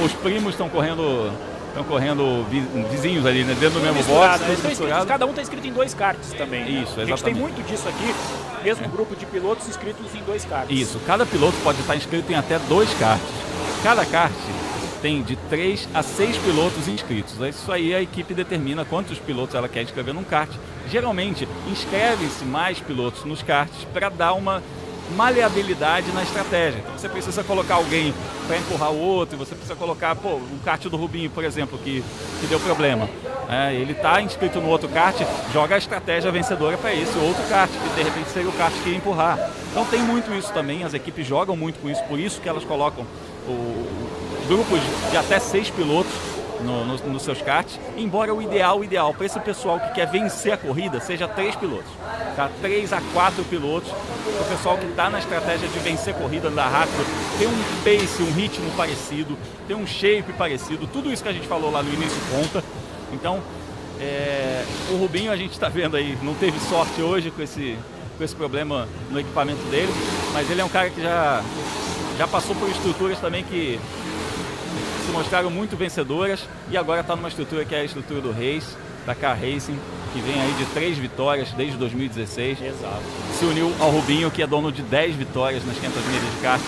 os, 0.00 0.06
os 0.06 0.12
primos 0.14 0.54
estão 0.54 0.68
correndo, 0.68 1.30
estão 1.72 1.84
correndo 1.84 2.44
vi- 2.48 2.60
vizinhos 2.90 3.24
ali, 3.26 3.42
né? 3.44 3.56
Dentro 3.58 3.80
do 3.80 3.84
mesmo 3.84 4.02
box, 4.04 4.40
né? 4.40 4.52
inscritos- 4.52 5.04
cada 5.06 5.26
um 5.26 5.30
está 5.30 5.42
inscrito 5.42 5.66
em 5.66 5.72
dois 5.72 5.94
karts 5.94 6.32
também. 6.34 6.60
né? 6.64 6.70
Isso, 6.82 7.00
A 7.00 7.04
gente 7.04 7.22
tem 7.22 7.32
exatamente. 7.32 7.40
muito 7.40 7.62
disso 7.66 7.88
aqui, 7.88 8.14
mesmo 8.62 8.88
grupo 8.88 9.16
de 9.16 9.26
pilotos 9.26 9.68
inscritos 9.68 10.14
em 10.14 10.22
dois 10.24 10.44
karts. 10.44 10.70
Isso, 10.70 11.00
cada 11.06 11.24
piloto 11.26 11.56
pode 11.62 11.80
estar 11.80 11.96
inscrito 11.96 12.30
em 12.30 12.34
até 12.34 12.58
dois 12.60 12.92
karts. 12.94 13.24
Cada 13.82 14.04
kart 14.04 14.32
tem 15.00 15.20
de 15.22 15.34
3 15.34 15.88
a 15.92 16.02
6 16.02 16.36
pilotos 16.36 16.86
inscritos. 16.86 17.34
Isso 17.40 17.72
aí 17.72 17.92
a 17.92 18.00
equipe 18.00 18.32
determina 18.34 18.84
quantos 18.84 19.18
pilotos 19.18 19.54
ela 19.56 19.68
quer 19.68 19.82
inscrever 19.82 20.14
num 20.14 20.22
kart. 20.22 20.48
Geralmente, 20.88 21.48
inscrevem-se 21.68 22.44
mais 22.44 22.78
pilotos 22.78 23.24
nos 23.24 23.42
karts 23.42 23.84
para 23.92 24.08
dar 24.08 24.34
uma 24.34 24.62
maleabilidade 25.12 26.10
na 26.12 26.22
estratégia. 26.22 26.80
Então 26.80 26.98
você 26.98 27.08
precisa 27.08 27.44
colocar 27.44 27.74
alguém 27.74 28.14
para 28.46 28.56
empurrar 28.56 28.90
o 28.90 28.98
outro, 28.98 29.36
você 29.36 29.54
precisa 29.54 29.76
colocar, 29.76 30.14
pô, 30.16 30.30
o 30.30 30.60
kart 30.64 30.82
do 30.84 30.96
Rubinho, 30.96 31.30
por 31.30 31.44
exemplo, 31.44 31.78
que, 31.78 32.02
que 32.40 32.46
deu 32.46 32.58
problema. 32.60 33.08
É, 33.48 33.74
ele 33.74 33.92
está 33.92 34.20
inscrito 34.20 34.60
no 34.60 34.68
outro 34.68 34.88
kart, 34.88 35.16
joga 35.52 35.74
a 35.74 35.78
estratégia 35.78 36.30
vencedora 36.30 36.76
para 36.76 36.94
esse 36.94 37.16
outro 37.18 37.42
kart, 37.48 37.70
que 37.70 37.94
de 37.96 38.02
repente 38.02 38.30
seria 38.30 38.48
o 38.48 38.52
kart 38.52 38.72
que 38.82 38.90
ia 38.90 38.96
empurrar. 38.96 39.50
Então 39.70 39.84
tem 39.86 40.00
muito 40.00 40.32
isso 40.34 40.52
também, 40.52 40.84
as 40.84 40.94
equipes 40.94 41.26
jogam 41.26 41.56
muito 41.56 41.78
com 41.80 41.88
isso, 41.88 42.02
por 42.04 42.18
isso 42.18 42.40
que 42.40 42.48
elas 42.48 42.64
colocam 42.64 43.04
o, 43.46 44.12
grupos 44.46 44.80
de 45.10 45.16
até 45.16 45.38
seis 45.38 45.70
pilotos 45.70 46.12
no, 46.64 46.84
no, 46.84 46.96
nos 47.12 47.22
seus 47.22 47.40
karts, 47.42 47.78
embora 47.96 48.34
o 48.34 48.40
ideal, 48.40 48.78
o 48.78 48.84
ideal 48.84 49.12
para 49.12 49.26
esse 49.26 49.38
pessoal 49.40 49.78
que 49.80 49.92
quer 49.94 50.06
vencer 50.06 50.52
a 50.52 50.56
corrida 50.56 51.00
seja 51.00 51.28
três 51.28 51.54
pilotos. 51.56 51.90
Tá? 52.36 52.50
Três 52.60 52.92
a 52.92 53.00
quatro 53.12 53.44
pilotos, 53.44 53.90
o 53.90 54.44
pessoal 54.48 54.78
que 54.78 54.86
está 54.86 55.10
na 55.10 55.18
estratégia 55.18 55.68
de 55.68 55.78
vencer 55.80 56.14
a 56.14 56.18
corrida, 56.18 56.48
andar 56.48 56.68
rápido, 56.68 57.04
tem 57.38 57.48
um 57.48 57.62
pace, 57.84 58.22
um 58.22 58.32
ritmo 58.32 58.70
parecido, 58.76 59.36
tem 59.66 59.76
um 59.76 59.86
shape 59.86 60.32
parecido, 60.32 60.86
tudo 60.86 61.12
isso 61.12 61.22
que 61.22 61.28
a 61.28 61.32
gente 61.32 61.46
falou 61.46 61.70
lá 61.70 61.82
no 61.82 61.92
início 61.92 62.18
conta. 62.30 62.64
Então, 63.12 63.40
é, 64.00 64.64
o 64.90 64.96
Rubinho 64.96 65.30
a 65.30 65.36
gente 65.36 65.52
está 65.52 65.68
vendo 65.68 65.96
aí, 65.96 66.16
não 66.22 66.34
teve 66.34 66.58
sorte 66.60 67.00
hoje 67.02 67.30
com 67.30 67.42
esse, 67.42 67.76
com 68.16 68.24
esse 68.24 68.34
problema 68.34 68.88
no 69.10 69.20
equipamento 69.20 69.62
dele, 69.70 69.92
mas 70.32 70.50
ele 70.50 70.60
é 70.60 70.64
um 70.64 70.68
cara 70.68 70.90
que 70.90 71.00
já, 71.00 71.42
já 72.18 72.26
passou 72.26 72.54
por 72.56 72.68
estruturas 72.68 73.18
também 73.18 73.44
que 73.44 73.78
se 75.02 75.10
mostraram 75.10 75.50
muito 75.50 75.76
vencedoras 75.76 76.48
e 76.70 76.76
agora 76.76 77.00
está 77.00 77.16
numa 77.16 77.28
estrutura 77.28 77.64
que 77.64 77.74
é 77.74 77.80
a 77.80 77.84
estrutura 77.84 78.20
do 78.20 78.32
Reis, 78.32 78.76
da 79.06 79.14
Car 79.14 79.34
Racing, 79.36 79.78
que 80.12 80.20
vem 80.20 80.40
aí 80.40 80.52
de 80.54 80.64
três 80.66 80.96
vitórias 80.98 81.50
desde 81.52 81.76
2016. 81.76 82.60
Exato. 82.62 83.02
Se 83.38 83.44
uniu 83.44 83.72
ao 83.80 83.90
Rubinho, 83.90 84.30
que 84.30 84.42
é 84.42 84.46
dono 84.46 84.70
de 84.70 84.82
10 84.82 85.16
vitórias 85.16 85.64
nas 85.64 85.76
500 85.76 86.04
milhas 86.06 86.34
de 86.34 86.40
kart. 86.40 86.62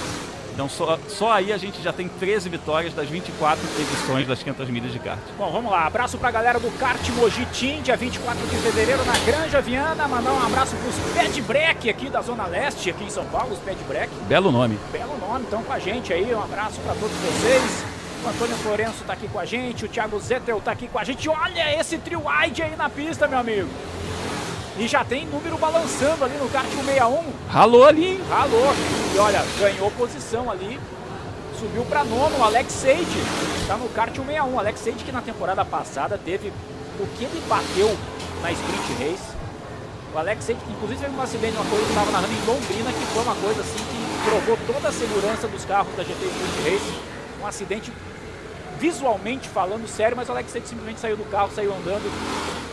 Então 0.54 0.68
só, 0.68 0.96
só 1.08 1.32
aí 1.32 1.52
a 1.52 1.56
gente 1.56 1.82
já 1.82 1.92
tem 1.92 2.08
13 2.08 2.48
vitórias 2.48 2.94
das 2.94 3.08
24 3.08 3.60
edições 3.76 4.26
das 4.26 4.40
500 4.40 4.70
milhas 4.70 4.92
de 4.92 5.00
kart. 5.00 5.18
Bom, 5.36 5.50
vamos 5.50 5.70
lá. 5.70 5.84
Abraço 5.84 6.16
pra 6.16 6.30
galera 6.30 6.60
do 6.60 6.70
Kart 6.78 7.06
Mogi 7.10 7.44
Team, 7.46 7.82
dia 7.82 7.96
24 7.96 8.46
de 8.46 8.56
fevereiro 8.56 9.04
na 9.04 9.18
Granja 9.26 9.60
Viana. 9.60 10.06
Mandar 10.06 10.32
um 10.32 10.46
abraço 10.46 10.76
pros 10.76 10.94
Pet 11.12 11.42
Break 11.42 11.90
aqui 11.90 12.08
da 12.08 12.22
Zona 12.22 12.46
Leste, 12.46 12.88
aqui 12.90 13.04
em 13.04 13.10
São 13.10 13.24
Paulo, 13.26 13.52
os 13.52 13.58
Pet 13.58 13.78
Break. 13.88 14.12
Belo 14.28 14.52
nome. 14.52 14.78
Belo 14.92 15.18
nome, 15.18 15.44
então 15.46 15.62
com 15.62 15.72
a 15.72 15.78
gente 15.80 16.12
aí. 16.12 16.32
Um 16.32 16.42
abraço 16.42 16.80
pra 16.82 16.94
todos 16.94 17.16
vocês. 17.16 17.93
O 18.24 18.28
Antônio 18.28 18.56
Florenço 18.56 19.04
tá 19.06 19.12
aqui 19.12 19.28
com 19.28 19.38
a 19.38 19.44
gente, 19.44 19.84
o 19.84 19.88
Thiago 19.88 20.18
Zettel 20.18 20.58
tá 20.58 20.72
aqui 20.72 20.88
com 20.88 20.98
a 20.98 21.04
gente. 21.04 21.28
Olha 21.28 21.78
esse 21.78 21.98
trio 21.98 22.22
wide 22.26 22.62
aí 22.62 22.74
na 22.74 22.88
pista, 22.88 23.28
meu 23.28 23.38
amigo. 23.38 23.68
E 24.78 24.88
já 24.88 25.04
tem 25.04 25.26
número 25.26 25.58
balançando 25.58 26.24
ali 26.24 26.34
no 26.38 26.48
kart 26.48 26.66
161. 26.66 27.22
Ralou 27.50 27.84
ali, 27.84 28.06
hein? 28.12 28.20
Ralou. 28.30 28.72
E 29.14 29.18
olha, 29.18 29.44
ganhou 29.58 29.90
posição 29.90 30.50
ali. 30.50 30.80
Subiu 31.60 31.84
para 31.84 32.02
nono, 32.02 32.38
o 32.38 32.42
Alex 32.42 32.72
Sage. 32.72 33.04
Tá 33.66 33.76
no 33.76 33.90
kart 33.90 34.16
161. 34.16 34.58
Alex 34.58 34.80
Sage 34.80 35.04
que 35.04 35.12
na 35.12 35.20
temporada 35.20 35.62
passada 35.62 36.16
teve 36.16 36.50
o 36.98 37.06
que 37.18 37.24
ele 37.24 37.42
bateu 37.46 37.94
na 38.40 38.50
sprint 38.52 39.04
race. 39.04 39.34
O 40.14 40.18
Alex 40.18 40.44
Sage, 40.44 40.58
inclusive, 40.70 40.98
teve 40.98 41.14
um 41.14 41.20
acidente, 41.20 41.56
uma 41.56 41.66
coisa 41.66 41.84
que 41.84 41.90
estava 41.90 42.10
narrando 42.10 42.32
em 42.32 42.46
Londrina, 42.46 42.90
que 42.90 43.04
foi 43.12 43.22
uma 43.22 43.34
coisa 43.34 43.60
assim 43.60 43.78
que 43.78 44.30
provou 44.30 44.58
toda 44.66 44.88
a 44.88 44.92
segurança 44.92 45.46
dos 45.46 45.64
carros 45.66 45.94
da 45.94 46.02
GT 46.02 46.24
Sprint 46.24 46.70
Race. 46.70 47.14
Um 47.42 47.46
acidente 47.46 47.92
visualmente 48.84 49.48
falando 49.48 49.88
sério, 49.88 50.14
mas 50.14 50.28
o 50.28 50.32
Alex 50.32 50.52
Sage 50.52 50.66
simplesmente 50.66 51.00
saiu 51.00 51.16
do 51.16 51.24
carro, 51.30 51.50
saiu 51.54 51.72
andando, 51.72 52.04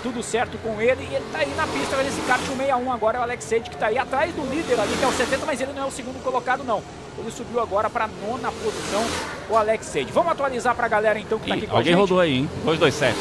tudo 0.04 0.22
certo 0.22 0.58
com 0.58 0.82
ele 0.82 1.08
e 1.10 1.16
ele 1.16 1.26
tá 1.32 1.40
aí 1.40 1.54
na 1.56 1.66
pista 1.66 1.96
nesse 2.04 2.20
kart 2.22 2.42
161 2.42 2.92
agora 2.92 3.18
é 3.18 3.22
o 3.22 3.24
Alex 3.24 3.46
Sage 3.46 3.70
que 3.70 3.78
tá 3.78 3.86
aí 3.88 3.98
atrás 3.98 4.34
do 4.34 4.42
líder 4.42 4.78
ali 4.78 4.94
que 4.98 5.06
é 5.06 5.08
o 5.08 5.14
70, 5.14 5.46
mas 5.46 5.62
ele 5.62 5.72
não 5.72 5.84
é 5.84 5.86
o 5.86 5.92
segundo 5.92 6.22
colocado 6.22 6.66
não. 6.66 6.84
Ele 7.18 7.32
subiu 7.32 7.62
agora 7.62 7.90
para 7.90 8.10
nona 8.22 8.52
posição 8.52 9.06
o 9.50 9.56
Alex 9.56 9.86
Sage. 9.86 10.12
Vamos 10.12 10.34
atualizar 10.34 10.76
pra 10.76 10.88
galera 10.90 11.18
então 11.18 11.40
que 11.40 11.48
tá 11.48 11.56
aqui 11.56 11.68
com 11.68 11.78
Alguém 11.78 11.94
a 11.94 11.96
gente. 11.96 12.02
rodou 12.02 12.20
aí, 12.20 12.40
hein? 12.40 12.50
227. 12.66 13.18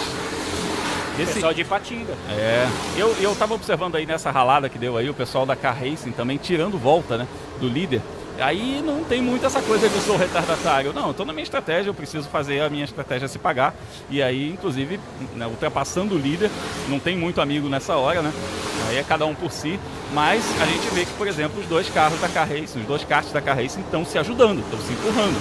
Esse, 1.19 1.35
Pessoal 1.35 1.55
de 1.55 1.61
Ipatinga. 1.61 2.15
É, 2.31 2.67
eu, 2.97 3.15
eu 3.21 3.37
tava 3.37 3.55
observando 3.55 3.95
aí 3.95 4.07
nessa 4.07 4.31
ralada 4.31 4.69
que 4.69 4.79
deu 4.79 4.97
aí, 4.97 5.09
o 5.09 5.15
pessoal 5.15 5.45
da 5.47 5.55
Car 5.55 5.77
Racing 5.79 6.13
também 6.13 6.39
tirando 6.39 6.79
volta, 6.79 7.19
né, 7.19 7.29
do 7.61 7.69
líder. 7.69 8.01
Aí 8.41 8.83
não 8.85 9.05
tem 9.05 9.21
muito 9.21 9.45
essa 9.45 9.61
coisa 9.61 9.89
de 9.89 9.95
eu 9.95 10.01
sou 10.01 10.17
retardatário. 10.17 10.93
Não, 10.93 11.09
eu 11.09 11.15
tô 11.15 11.25
na 11.25 11.33
minha 11.33 11.43
estratégia, 11.43 11.91
eu 11.91 11.95
preciso 11.95 12.29
fazer 12.29 12.61
a 12.63 12.71
minha 12.71 12.85
estratégia 12.85 13.29
se 13.29 13.39
pagar. 13.39 13.75
E 14.09 14.23
aí, 14.23 14.51
inclusive, 14.51 14.99
né, 15.35 15.47
ultrapassando 15.47 16.15
o 16.15 16.19
líder, 16.19 16.51
não 16.89 16.99
tem 16.99 17.17
muito 17.17 17.41
amigo 17.41 17.69
nessa 17.69 17.97
hora, 17.97 18.23
né? 18.23 18.33
Aí 18.89 18.97
é 18.97 19.03
cada 19.03 19.27
um 19.27 19.35
por 19.35 19.53
si. 19.53 19.79
Mas 20.13 20.45
a 20.61 20.67
gente 20.67 20.89
vê 20.95 21.05
que, 21.05 21.13
por 21.13 21.29
exemplo, 21.29 21.61
os 21.61 21.67
dois 21.67 21.89
carros 21.91 22.21
da 22.21 22.29
Car 22.29 22.49
Racing, 22.49 22.81
os 22.81 22.87
dois 22.87 23.05
karts 23.05 23.33
da 23.33 23.41
Car 23.41 23.57
Racing 23.57 23.81
estão 23.81 24.05
se 24.05 24.19
ajudando, 24.19 24.61
estão 24.61 24.81
se 24.81 24.93
empurrando. 24.93 25.41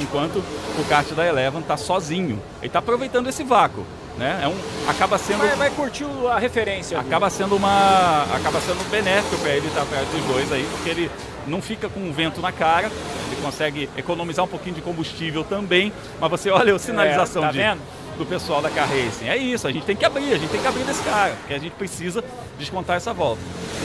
Enquanto 0.00 0.36
o 0.36 0.84
kart 0.88 1.08
da 1.12 1.26
Eleven 1.26 1.62
tá 1.62 1.76
sozinho. 1.76 2.40
Ele 2.62 2.70
tá 2.70 2.78
aproveitando 2.78 3.28
esse 3.28 3.42
vácuo. 3.42 3.84
Né? 4.16 4.40
É 4.42 4.48
um, 4.48 4.54
acaba 4.88 5.18
sendo 5.18 5.40
Vai, 5.40 5.56
vai 5.56 5.70
curtir 5.70 6.06
a 6.32 6.38
referência. 6.38 6.98
acaba 6.98 7.28
sendo 7.28 7.54
uma 7.54 8.22
acaba 8.34 8.58
sendo 8.62 8.90
benéfico 8.90 9.36
para 9.36 9.50
ele 9.50 9.66
estar 9.66 9.84
perto 9.84 10.08
dos 10.08 10.24
dois 10.24 10.50
aí 10.52 10.66
porque 10.72 10.88
ele 10.88 11.10
não 11.46 11.60
fica 11.62 11.88
com 11.88 12.00
o 12.08 12.12
vento 12.12 12.40
na 12.40 12.52
cara 12.52 12.90
ele 13.30 13.40
consegue 13.42 13.88
economizar 13.96 14.44
um 14.44 14.48
pouquinho 14.48 14.74
de 14.74 14.82
combustível 14.82 15.44
também 15.44 15.92
mas 16.20 16.30
você 16.30 16.50
olha 16.50 16.74
a 16.74 16.78
sinalização 16.78 17.42
tá 17.42 17.50
de- 17.52 17.58
vendo? 17.58 17.80
do 18.16 18.24
pessoal 18.24 18.62
da 18.62 18.70
Car 18.70 18.88
Racing 18.88 19.28
é 19.28 19.36
isso 19.36 19.66
a 19.68 19.72
gente 19.72 19.84
tem 19.84 19.94
que 19.94 20.04
abrir 20.04 20.32
a 20.32 20.38
gente 20.38 20.48
tem 20.50 20.60
que 20.60 20.66
abrir 20.66 20.84
desse 20.84 21.02
cara 21.02 21.34
porque 21.38 21.52
a 21.52 21.58
gente 21.58 21.72
precisa 21.74 22.24
descontar 22.58 22.96
essa 22.96 23.12
volta 23.12 23.42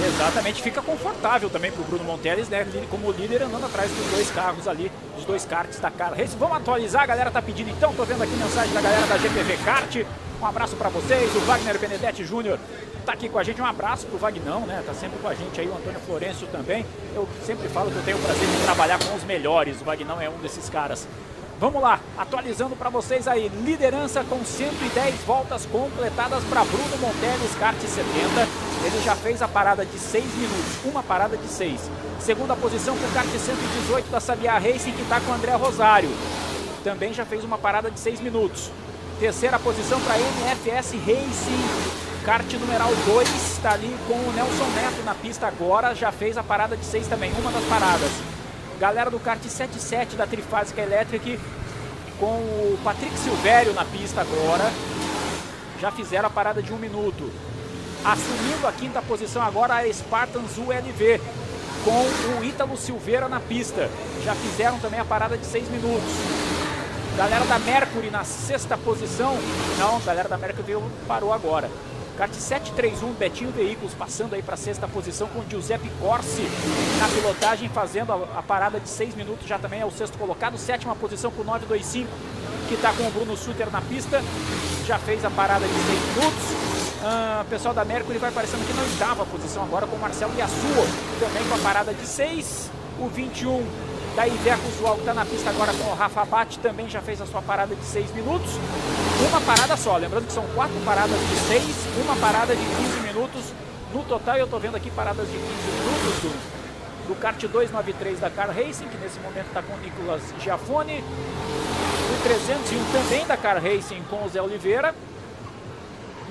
Exatamente, 0.07 0.61
fica 0.63 0.81
confortável 0.81 1.49
também 1.49 1.71
pro 1.71 1.83
Bruno 1.83 2.03
Monteles, 2.05 2.47
né? 2.49 2.65
Como 2.89 3.11
líder 3.11 3.43
andando 3.43 3.65
atrás 3.65 3.91
dos 3.91 4.05
dois 4.07 4.31
carros 4.31 4.67
ali, 4.67 4.91
dos 5.15 5.25
dois 5.25 5.45
karts 5.45 5.79
da 5.79 5.91
Car 5.91 6.13
Race. 6.15 6.35
Vamos 6.39 6.57
atualizar, 6.57 7.03
a 7.03 7.05
galera 7.05 7.29
tá 7.29 7.41
pedindo 7.41 7.69
então, 7.69 7.93
tô 7.93 8.03
vendo 8.05 8.23
aqui 8.23 8.31
mensagem 8.33 8.73
da 8.73 8.81
galera 8.81 9.05
da 9.05 9.17
GPV 9.17 9.57
Kart. 9.63 9.97
Um 10.41 10.45
abraço 10.45 10.75
para 10.75 10.89
vocês, 10.89 11.35
o 11.35 11.39
Wagner 11.41 11.77
Benedetti 11.77 12.25
Júnior 12.25 12.57
tá 13.05 13.13
aqui 13.13 13.29
com 13.29 13.39
a 13.39 13.43
gente. 13.43 13.61
Um 13.61 13.65
abraço 13.65 14.07
pro 14.07 14.17
Vagnão, 14.17 14.61
né? 14.61 14.83
Tá 14.85 14.93
sempre 14.93 15.19
com 15.19 15.27
a 15.27 15.33
gente 15.33 15.59
aí, 15.59 15.67
o 15.67 15.73
Antônio 15.73 15.99
Florencio 16.01 16.47
também. 16.47 16.85
Eu 17.15 17.27
sempre 17.45 17.67
falo 17.69 17.91
que 17.91 17.97
eu 17.97 18.03
tenho 18.03 18.17
o 18.17 18.21
prazer 18.21 18.47
de 18.47 18.63
trabalhar 18.63 18.99
com 18.99 19.15
os 19.15 19.23
melhores. 19.23 19.81
O 19.81 19.85
Vagnão 19.85 20.19
é 20.21 20.29
um 20.29 20.37
desses 20.37 20.69
caras. 20.69 21.07
Vamos 21.61 21.79
lá, 21.79 21.99
atualizando 22.17 22.75
para 22.75 22.89
vocês 22.89 23.27
aí, 23.27 23.47
liderança 23.63 24.23
com 24.23 24.43
110 24.43 25.15
voltas 25.25 25.63
completadas 25.67 26.43
para 26.45 26.65
Bruno 26.65 26.97
Monteles, 26.97 27.55
kart 27.59 27.79
70. 27.79 28.01
Ele 28.83 29.03
já 29.03 29.15
fez 29.15 29.43
a 29.43 29.47
parada 29.47 29.85
de 29.85 29.99
6 29.99 30.25
minutos, 30.25 30.83
uma 30.83 31.03
parada 31.03 31.37
de 31.37 31.47
6. 31.47 31.91
Segunda 32.19 32.55
posição 32.55 32.97
com 32.97 33.05
o 33.05 33.11
kart 33.11 33.29
118 33.29 34.09
da 34.09 34.19
Sabiá 34.19 34.57
Racing, 34.57 34.91
que 34.91 35.03
está 35.03 35.21
com 35.21 35.31
o 35.31 35.35
André 35.35 35.53
Rosário. 35.53 36.09
Também 36.83 37.13
já 37.13 37.25
fez 37.25 37.43
uma 37.43 37.59
parada 37.59 37.91
de 37.91 37.99
6 37.99 38.21
minutos. 38.21 38.71
Terceira 39.19 39.59
posição 39.59 39.99
para 40.01 40.17
NFS 40.17 40.93
Racing, 41.05 42.10
kart 42.25 42.53
numeral 42.53 42.91
2, 43.05 43.29
está 43.51 43.73
ali 43.73 43.95
com 44.07 44.13
o 44.13 44.33
Nelson 44.33 44.67
Neto 44.75 45.03
na 45.03 45.15
pista 45.15 45.47
agora, 45.47 45.95
já 45.95 46.11
fez 46.11 46.37
a 46.37 46.43
parada 46.43 46.77
de 46.77 46.85
6 46.85 47.07
também, 47.07 47.31
uma 47.33 47.51
das 47.51 47.63
paradas. 47.65 48.11
Galera 48.79 49.09
do 49.09 49.19
kart 49.19 49.41
77 49.41 50.15
da 50.15 50.27
Trifásica 50.27 50.81
Electric 50.81 51.39
com 52.19 52.25
o 52.25 52.79
Patrick 52.83 53.17
Silvério 53.17 53.73
na 53.73 53.85
pista 53.85 54.21
agora. 54.21 54.71
Já 55.79 55.91
fizeram 55.91 56.27
a 56.27 56.29
parada 56.29 56.61
de 56.61 56.71
um 56.71 56.77
minuto. 56.77 57.31
Assumindo 58.05 58.67
a 58.67 58.71
quinta 58.71 59.01
posição 59.01 59.41
agora 59.41 59.75
a 59.75 59.93
Spartans 59.93 60.57
ULV 60.57 61.21
com 61.83 62.39
o 62.39 62.43
Ítalo 62.43 62.77
Silveira 62.77 63.27
na 63.27 63.39
pista. 63.39 63.89
Já 64.23 64.35
fizeram 64.35 64.79
também 64.79 64.99
a 64.99 65.05
parada 65.05 65.37
de 65.37 65.45
seis 65.45 65.67
minutos. 65.69 66.11
Galera 67.17 67.45
da 67.45 67.59
Mercury 67.59 68.09
na 68.11 68.23
sexta 68.23 68.77
posição. 68.77 69.37
Não, 69.79 69.99
galera 70.01 70.29
da 70.29 70.37
Mercury 70.37 70.77
parou 71.07 71.33
agora. 71.33 71.69
Kart 72.21 72.35
731, 72.35 73.13
Betinho 73.13 73.51
Veículos 73.51 73.95
passando 73.95 74.35
aí 74.35 74.43
para 74.43 74.55
sexta 74.55 74.87
posição 74.87 75.27
com 75.29 75.39
o 75.39 75.45
Giuseppe 75.49 75.89
Corsi 75.99 76.43
na 76.99 77.07
pilotagem, 77.07 77.67
fazendo 77.67 78.13
a, 78.13 78.37
a 78.37 78.43
parada 78.43 78.79
de 78.79 78.87
6 78.87 79.15
minutos, 79.15 79.47
já 79.47 79.57
também 79.57 79.81
é 79.81 79.85
o 79.87 79.89
sexto 79.89 80.19
colocado. 80.19 80.55
Sétima 80.55 80.95
posição 80.95 81.31
com 81.31 81.41
o 81.41 81.45
925, 81.45 82.07
que 82.67 82.75
está 82.75 82.93
com 82.93 83.07
o 83.07 83.09
Bruno 83.09 83.35
Suter 83.35 83.71
na 83.71 83.81
pista, 83.81 84.21
já 84.85 84.99
fez 84.99 85.25
a 85.25 85.31
parada 85.31 85.65
de 85.67 85.73
6 85.73 85.87
minutos. 85.87 86.43
Ah, 87.03 87.43
pessoal 87.49 87.73
da 87.73 87.83
Mercury 87.83 88.19
vai 88.19 88.29
aparecendo 88.29 88.61
aqui 88.61 88.73
na 88.73 88.83
oitava 88.83 89.25
posição 89.25 89.63
agora 89.63 89.87
com 89.87 89.95
o 89.95 89.99
Marcelo 89.99 90.37
Yasuo, 90.37 90.85
também 91.19 91.43
com 91.49 91.55
a 91.55 91.57
parada 91.57 91.91
de 91.91 92.05
6. 92.05 92.69
O 92.99 93.07
21 93.07 93.65
da 94.15 94.27
Iveco 94.27 94.67
Usual 94.67 94.95
que 94.95 95.01
está 95.01 95.13
na 95.13 95.25
pista 95.25 95.49
agora 95.49 95.73
com 95.73 95.89
o 95.89 95.95
Rafa 95.95 96.25
Bate, 96.25 96.59
também 96.59 96.89
já 96.89 97.01
fez 97.01 97.21
a 97.21 97.25
sua 97.25 97.41
parada 97.41 97.75
de 97.75 97.83
6 97.83 98.13
minutos. 98.13 98.51
Uma 99.27 99.41
parada 99.41 99.77
só, 99.77 99.97
lembrando 99.97 100.27
que 100.27 100.33
são 100.33 100.45
quatro 100.55 100.79
paradas 100.83 101.17
de 101.19 101.35
6, 101.47 101.63
uma 102.03 102.15
parada 102.15 102.55
de 102.55 102.63
15 102.63 102.99
minutos. 103.01 103.53
No 103.93 104.03
total 104.03 104.37
eu 104.37 104.45
estou 104.45 104.59
vendo 104.59 104.75
aqui 104.75 104.89
paradas 104.91 105.27
de 105.27 105.33
15 105.33 105.43
minutos 105.43 106.21
do, 106.21 107.07
do 107.07 107.15
kart 107.19 107.39
293 107.39 108.19
da 108.19 108.29
Car 108.29 108.47
Racing, 108.47 108.87
que 108.87 108.97
nesse 108.97 109.19
momento 109.19 109.47
está 109.47 109.61
com 109.61 109.73
o 109.73 109.77
Nicolas 109.77 110.21
Giafone. 110.39 111.03
O 111.03 112.23
301 112.23 112.91
também 112.91 113.25
da 113.25 113.37
Car 113.37 113.61
Racing 113.61 114.01
com 114.09 114.25
o 114.25 114.29
Zé 114.29 114.41
Oliveira. 114.41 114.93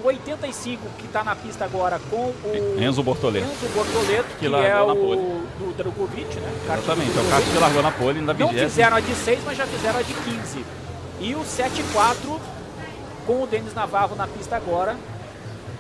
O 0.03 0.07
85 0.07 0.81
que 0.99 1.07
está 1.07 1.23
na 1.23 1.37
pista 1.37 1.65
agora 1.65 2.01
com 2.11 2.17
o 2.17 2.77
Enzo 2.83 3.03
Bortoleto. 3.03 3.47
Enzo 3.47 3.75
Bortoleto, 3.75 4.29
que, 4.31 4.39
Que 4.41 4.47
é 4.47 4.49
largou 4.49 4.87
na 4.87 4.93
o 4.95 5.43
do 5.59 5.75
Drogovic, 5.77 6.37
né? 6.41 6.53
Exatamente, 6.65 7.09
é 7.17 7.21
o 7.21 7.25
Drogovic. 7.25 7.51
que 7.51 7.59
largou 7.59 7.83
na 7.83 7.91
pole 7.93 8.21
na 8.21 8.33
Não 8.33 8.49
vigésima. 8.49 8.69
fizeram 8.71 8.97
a 8.97 9.01
de 9.01 9.15
6, 9.15 9.41
mas 9.45 9.59
já 9.59 9.67
fizeram 9.67 9.99
a 9.99 10.03
de 10.03 10.15
15. 10.15 10.65
E 11.21 11.35
o 11.35 11.45
74 11.45 12.41
com 13.27 13.43
o 13.43 13.47
Denis 13.47 13.75
Navarro 13.75 14.17
na 14.17 14.27
pista 14.27 14.57
agora, 14.57 14.97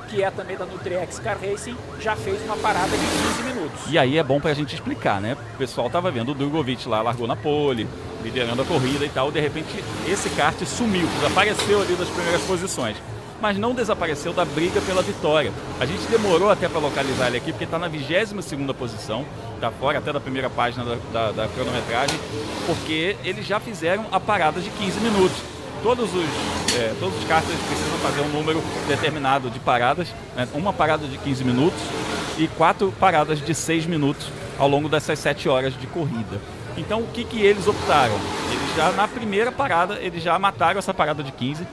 que 0.09 0.23
é 0.23 0.31
também 0.31 0.57
da 0.57 0.67
Nutriex 0.67 1.19
Car 1.19 1.39
Racing, 1.41 1.77
já 2.01 2.15
fez 2.15 2.43
uma 2.45 2.57
parada 2.57 2.91
de 2.91 2.97
15 3.39 3.43
minutos. 3.55 3.81
E 3.89 3.99
aí 3.99 4.19
é 4.19 4.23
bom 4.23 4.39
pra 4.41 4.53
gente 4.53 4.75
explicar, 4.75 5.21
né? 5.21 5.37
O 5.55 5.57
pessoal 5.57 5.89
tava 5.89 6.11
vendo 6.11 6.33
o 6.33 6.35
Drogovic 6.35 6.87
lá, 6.89 7.01
largou 7.01 7.27
na 7.27 7.37
pole, 7.37 7.89
liderando 8.23 8.61
a 8.61 8.65
corrida 8.67 9.05
e 9.07 9.09
tal. 9.09 9.31
De 9.33 9.41
repente, 9.41 9.83
esse 10.07 10.29
kart 10.31 10.61
sumiu, 10.67 11.07
desapareceu 11.21 11.81
ali 11.81 11.95
das 11.95 12.09
primeiras 12.09 12.43
posições. 12.43 12.97
Mas 13.41 13.57
não 13.57 13.75
desapareceu 13.75 14.33
da 14.33 14.45
briga 14.45 14.81
pela 14.83 15.03
vitória. 15.03 15.53
A 15.81 15.87
gente 15.87 16.03
demorou 16.09 16.51
até 16.51 16.69
para 16.69 16.79
localizar 16.79 17.29
ele 17.29 17.39
aqui, 17.39 17.53
porque 17.53 17.65
está 17.65 17.79
na 17.79 17.89
22 17.89 18.33
posição, 18.79 19.25
está 19.55 19.71
fora 19.71 19.99
até 19.99 20.13
da 20.13 20.21
primeira 20.21 20.51
página 20.51 20.85
da, 20.85 20.97
da- 21.13 21.33
da 21.33 21.49
cronometragem, 21.49 22.19
porque 22.67 23.17
eles 23.25 23.47
já 23.47 23.59
fizeram 23.59 24.05
a 24.13 24.21
parada 24.21 24.61
de 24.61 24.69
15 24.71 25.01
minutos. 25.01 25.37
Todos 25.83 26.11
os, 26.15 26.77
é, 26.79 26.93
todos 27.01 27.17
os 27.19 27.25
karters 27.25 27.59
precisam 27.67 27.99
fazer 28.01 28.21
um 28.21 28.29
número 28.29 28.63
determinado 28.87 29.49
de 29.49 29.59
paradas, 29.59 30.09
né? 30.37 30.47
uma 30.53 30.75
parada 30.75 31.07
de 31.09 31.17
15 31.17 31.43
minutos 31.43 31.81
e 32.37 32.47
quatro 32.49 32.93
paradas 33.01 33.41
de 33.41 33.55
6 33.55 33.87
minutos 33.87 34.27
ao 34.59 34.69
longo 34.69 34.91
dessas 34.91 35.19
7 35.19 35.49
horas 35.49 35.73
de 35.81 35.87
corrida. 35.87 36.39
Então 36.77 37.01
o 37.01 37.07
que, 37.07 37.25
que 37.25 37.41
eles 37.41 37.67
optaram? 37.67 38.13
Eles 38.53 38.77
já 38.77 38.93
na 38.93 39.09
primeira 39.09 39.51
parada, 39.51 39.95
eles 40.03 40.23
já 40.23 40.39
mataram 40.39 40.79
essa 40.79 40.93
parada 40.93 41.23
de 41.23 41.33
15, 41.33 41.67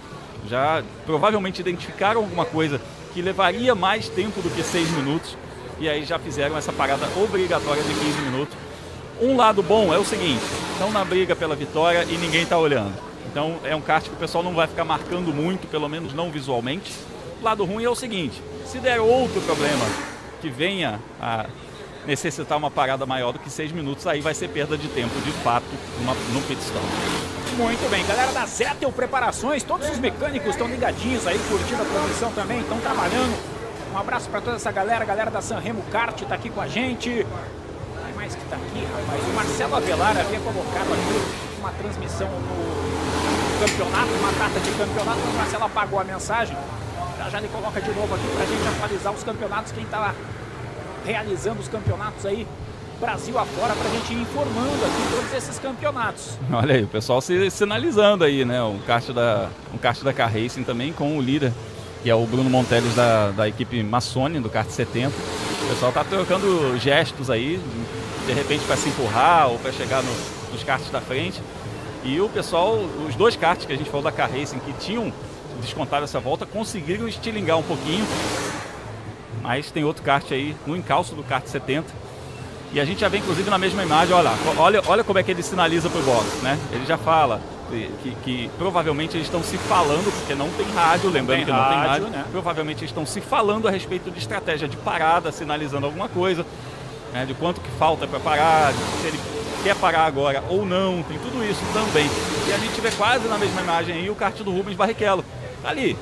já 0.48 0.84
provavelmente 1.06 1.62
identificaram 1.62 2.22
alguma 2.22 2.46
coisa 2.46 2.82
que 3.14 3.22
levaria 3.22 3.74
mais 3.74 4.10
tempo 4.10 4.42
do 4.42 4.50
que 4.50 4.62
6 4.62 4.92
minutos 4.92 5.38
e 5.80 5.88
aí 5.88 6.04
já 6.06 6.18
fizeram 6.18 6.58
essa 6.58 6.72
parada 6.74 7.08
obrigatória 7.16 7.82
de 7.84 7.94
15 7.94 8.22
minutos. 8.22 8.58
Um 9.22 9.36
lado 9.36 9.64
bom 9.64 9.94
é 9.94 9.98
o 9.98 10.06
seguinte, 10.06 10.44
estão 10.74 10.92
na 10.92 11.04
briga 11.04 11.36
pela 11.36 11.56
vitória 11.56 12.04
e 12.04 12.18
ninguém 12.18 12.44
está 12.44 12.58
olhando. 12.58 12.94
Então 13.32 13.58
é 13.64 13.76
um 13.76 13.82
kart 13.82 14.04
que 14.04 14.14
o 14.14 14.18
pessoal 14.18 14.44
não 14.44 14.54
vai 14.54 14.68
ficar 14.68 14.86
marcando 14.86 15.34
muito, 15.34 15.68
pelo 15.68 15.90
menos 15.90 16.14
não 16.14 16.32
visualmente. 16.32 16.94
O 17.42 17.44
lado 17.44 17.66
ruim 17.66 17.84
é 17.84 17.90
o 17.90 17.96
seguinte, 17.96 18.42
se 18.66 18.80
der 18.80 19.00
outro 19.00 19.42
problema 19.42 19.86
que 20.42 20.50
venha 20.50 21.00
a 21.20 21.46
necessitar 22.08 22.58
uma 22.58 22.72
parada 22.72 23.06
maior 23.06 23.34
do 23.34 23.40
que 23.40 23.50
6 23.50 23.74
minutos, 23.74 24.08
aí 24.08 24.22
vai 24.22 24.34
ser 24.34 24.48
perda 24.48 24.78
de 24.78 24.88
tempo 24.88 25.14
de 25.20 25.32
fato 25.44 25.66
no 26.34 26.42
pit 26.44 26.60
stop. 26.62 26.86
Muito 27.58 27.90
bem, 27.92 28.06
galera 28.06 28.32
da 28.32 28.46
Zettel 28.46 28.92
Preparações, 28.92 29.62
todos 29.62 29.90
os 29.90 30.00
mecânicos 30.00 30.52
estão 30.52 30.68
ligadinhos 30.68 31.28
aí, 31.28 31.38
curtindo 31.50 31.82
a 31.82 31.86
transmissão 31.86 32.32
também, 32.32 32.62
estão 32.62 32.80
trabalhando. 32.80 33.38
Um 33.94 33.98
abraço 33.98 34.30
para 34.30 34.40
toda 34.40 34.56
essa 34.56 34.72
galera, 34.72 35.04
a 35.04 35.08
galera 35.08 35.30
da 35.30 35.42
Sanremo 35.42 35.82
Kart 35.92 36.22
está 36.22 36.36
aqui 36.36 36.50
com 36.50 36.62
a 36.62 36.68
gente. 36.68 37.10
Quem 37.10 38.14
mais 38.16 38.36
que 38.36 38.46
tá 38.46 38.56
aqui, 38.56 38.86
rapaz? 38.86 39.24
O 39.24 39.34
Marcelo 39.34 39.76
Avelar 39.76 40.18
havia 40.18 40.40
colocado 40.40 40.94
aqui 40.94 41.58
uma 41.60 41.72
transmissão 41.72 42.30
no 42.30 43.68
campeonato, 43.68 44.12
uma 44.20 44.34
carta 44.34 44.60
de 44.60 44.72
campeonato, 44.72 45.20
mas 45.26 45.34
o 45.34 45.38
Marcelo 45.38 45.64
apagou 45.66 46.00
a 46.00 46.04
mensagem. 46.04 46.56
Já 47.18 47.30
já 47.30 47.38
ele 47.40 47.50
coloca 47.50 47.82
de 47.82 47.92
novo 47.92 48.16
aqui 48.16 48.28
pra 48.36 48.46
gente 48.46 48.68
atualizar 48.68 49.14
os 49.14 49.24
campeonatos, 49.24 49.72
quem 49.72 49.86
tá 49.86 50.14
realizando 51.08 51.60
os 51.62 51.68
campeonatos 51.70 52.26
aí, 52.26 52.46
Brasil 53.00 53.38
afora, 53.38 53.74
pra 53.76 53.90
gente 53.92 54.12
ir 54.14 54.22
informando 54.22 54.84
aqui 54.86 55.16
todos 55.16 55.34
esses 55.34 55.58
campeonatos. 55.60 56.38
Olha 56.52 56.76
aí, 56.76 56.84
o 56.84 56.88
pessoal 56.88 57.22
se 57.22 57.50
sinalizando 57.50 58.24
aí, 58.24 58.44
né? 58.44 58.62
Um 58.62 58.80
kart 58.80 59.08
da, 59.12 59.50
um 59.74 59.78
kart 59.78 60.02
da 60.04 60.12
Car 60.12 60.32
Racing 60.34 60.64
também 60.64 60.92
com 60.92 61.18
o 61.18 61.22
líder, 61.22 61.54
que 62.04 62.10
é 62.10 62.16
o 62.16 62.26
Bruno 62.26 62.50
Monteles 62.50 62.94
da, 62.96 63.32
da 63.32 63.48
equipe 63.48 63.82
Massone, 63.84 64.40
do 64.40 64.50
kart 64.50 64.68
70. 64.70 65.10
O 65.16 65.70
pessoal 65.70 65.92
tá 65.92 66.04
trocando 66.04 66.78
gestos 66.80 67.30
aí, 67.30 67.60
de 68.26 68.34
repente 68.34 68.64
para 68.66 68.76
se 68.76 68.90
empurrar 68.90 69.48
ou 69.50 69.60
para 69.60 69.72
chegar 69.72 70.02
no- 70.04 70.52
nos 70.52 70.64
karts 70.64 70.90
da 70.90 71.00
frente. 71.00 71.40
E 72.04 72.20
o 72.20 72.28
pessoal, 72.30 72.80
os 73.08 73.16
dois 73.16 73.36
karts 73.36 73.66
que 73.66 73.74
a 73.74 73.76
gente 73.76 73.90
falou 73.90 74.04
da 74.04 74.12
Car 74.12 74.30
Racing 74.32 74.60
que 74.60 74.74
tinham 74.74 75.12
descontado 75.62 76.04
essa 76.04 76.20
volta, 76.20 76.46
conseguiram 76.46 77.08
estilingar 77.08 77.58
um 77.58 77.64
pouquinho. 77.64 78.06
Mas 79.48 79.72
tem 79.72 79.86
outro 79.86 80.04
kart 80.04 80.30
aí 80.34 80.54
no 80.68 80.76
encalço 80.76 81.16
do 81.16 81.24
kart 81.24 81.46
70. 81.48 81.86
E 82.74 82.82
a 82.82 82.84
gente 82.86 83.00
já 83.00 83.08
vê 83.08 83.20
inclusive 83.20 83.50
na 83.50 83.58
mesma 83.58 83.82
imagem, 83.82 84.14
olha, 84.14 84.30
lá, 84.32 84.38
olha, 84.58 84.82
olha 84.88 85.04
como 85.06 85.18
é 85.18 85.24
que 85.24 85.32
ele 85.32 85.42
sinaliza 85.42 85.90
pro 85.90 86.02
box, 86.02 86.26
né? 86.44 86.60
Ele 86.74 86.86
já 86.86 86.98
fala 86.98 87.40
que, 87.70 87.90
que- 88.04 88.16
que 88.26 88.52
provavelmente 88.58 89.16
eles 89.16 89.28
estão 89.28 89.42
se 89.42 89.58
falando, 89.58 90.12
porque 90.20 90.36
não 90.36 90.50
tem 90.50 90.66
rádio, 90.76 91.10
lembrando 91.10 91.38
tem 91.38 91.46
que 91.46 91.52
não 91.52 91.70
tem 91.70 91.78
rádio, 91.78 92.08
né? 92.10 92.26
provavelmente 92.30 92.80
eles 92.80 92.90
estão 92.90 93.06
se 93.06 93.22
falando 93.22 93.70
a 93.70 93.72
respeito 93.72 94.12
de 94.12 94.20
estratégia 94.20 94.68
de 94.68 94.76
parada, 94.76 95.32
sinalizando 95.32 95.86
alguma 95.86 96.10
coisa, 96.10 96.46
né? 97.14 97.26
de 97.26 97.34
quanto 97.34 97.62
que 97.62 97.70
falta 97.80 98.06
para 98.06 98.20
parar, 98.20 98.74
se 99.02 99.08
ele 99.08 99.20
quer 99.64 99.76
parar 99.78 100.04
agora 100.06 100.44
ou 100.50 100.66
não, 100.66 101.02
tem 101.04 101.18
tudo 101.20 101.42
isso 101.50 101.62
também. 101.74 102.10
E 102.50 102.54
a 102.54 102.58
gente 102.58 102.82
vê 102.82 102.92
quase 102.92 103.26
na 103.30 103.38
mesma 103.38 103.62
imagem 103.62 103.96
aí 103.96 104.10
o 104.10 104.16
kart 104.16 104.36
do 104.44 104.52
Rubens 104.52 104.76
Barrichello, 104.76 105.24
tá 105.64 105.70
ali, 105.70 105.98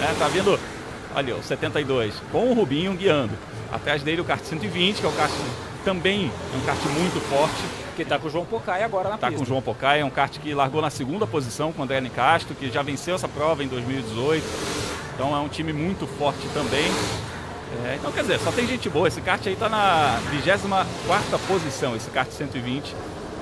né? 0.00 0.14
tá 0.18 0.26
vendo 0.26 0.58
ali, 1.14 1.32
ó, 1.32 1.36
o 1.36 1.42
72, 1.42 2.14
com 2.32 2.50
o 2.50 2.54
Rubinho 2.54 2.92
guiando. 2.94 3.32
Atrás 3.72 4.02
dele 4.02 4.20
o 4.20 4.24
kart 4.24 4.42
120, 4.42 5.00
que 5.00 5.06
é 5.06 5.08
o 5.08 5.12
kart 5.12 5.30
também 5.84 6.30
é 6.52 6.56
um 6.56 6.60
kart 6.66 6.78
muito 6.98 7.20
forte. 7.28 7.62
Que 7.96 8.04
tá 8.04 8.16
com 8.16 8.28
o 8.28 8.30
João 8.30 8.44
Pocai 8.44 8.84
agora 8.84 9.08
na 9.08 9.18
Tá 9.18 9.26
pista. 9.26 9.38
com 9.38 9.44
o 9.44 9.46
João 9.46 9.60
Pocai, 9.60 10.00
é 10.00 10.04
um 10.04 10.10
kart 10.10 10.38
que 10.38 10.54
largou 10.54 10.80
na 10.80 10.88
segunda 10.90 11.26
posição 11.26 11.72
com 11.72 11.80
o 11.80 11.84
André 11.84 12.00
Nicastro, 12.00 12.54
que 12.54 12.70
já 12.70 12.80
venceu 12.80 13.16
essa 13.16 13.26
prova 13.26 13.64
em 13.64 13.66
2018. 13.66 14.44
Então 15.14 15.34
é 15.34 15.38
um 15.40 15.48
time 15.48 15.72
muito 15.72 16.06
forte 16.06 16.46
também. 16.54 16.84
É, 17.84 17.96
então 17.96 18.12
quer 18.12 18.20
dizer, 18.22 18.38
só 18.38 18.52
tem 18.52 18.66
gente 18.68 18.88
boa. 18.88 19.08
Esse 19.08 19.20
kart 19.20 19.44
aí 19.46 19.56
tá 19.56 19.68
na 19.68 20.20
24 20.30 21.38
posição, 21.48 21.96
esse 21.96 22.08
kart 22.10 22.30
120. 22.30 22.94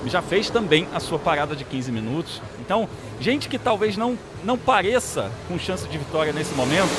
Já 0.07 0.21
fez 0.21 0.49
também 0.49 0.87
a 0.93 0.99
sua 0.99 1.19
parada 1.19 1.55
de 1.55 1.63
15 1.63 1.91
minutos. 1.91 2.41
Então, 2.59 2.89
gente 3.19 3.47
que 3.49 3.59
talvez 3.59 3.95
não, 3.95 4.17
não 4.43 4.57
pareça 4.57 5.29
com 5.47 5.59
chance 5.59 5.87
de 5.87 5.97
vitória 5.97 6.33
nesse 6.33 6.53
momento, 6.55 6.89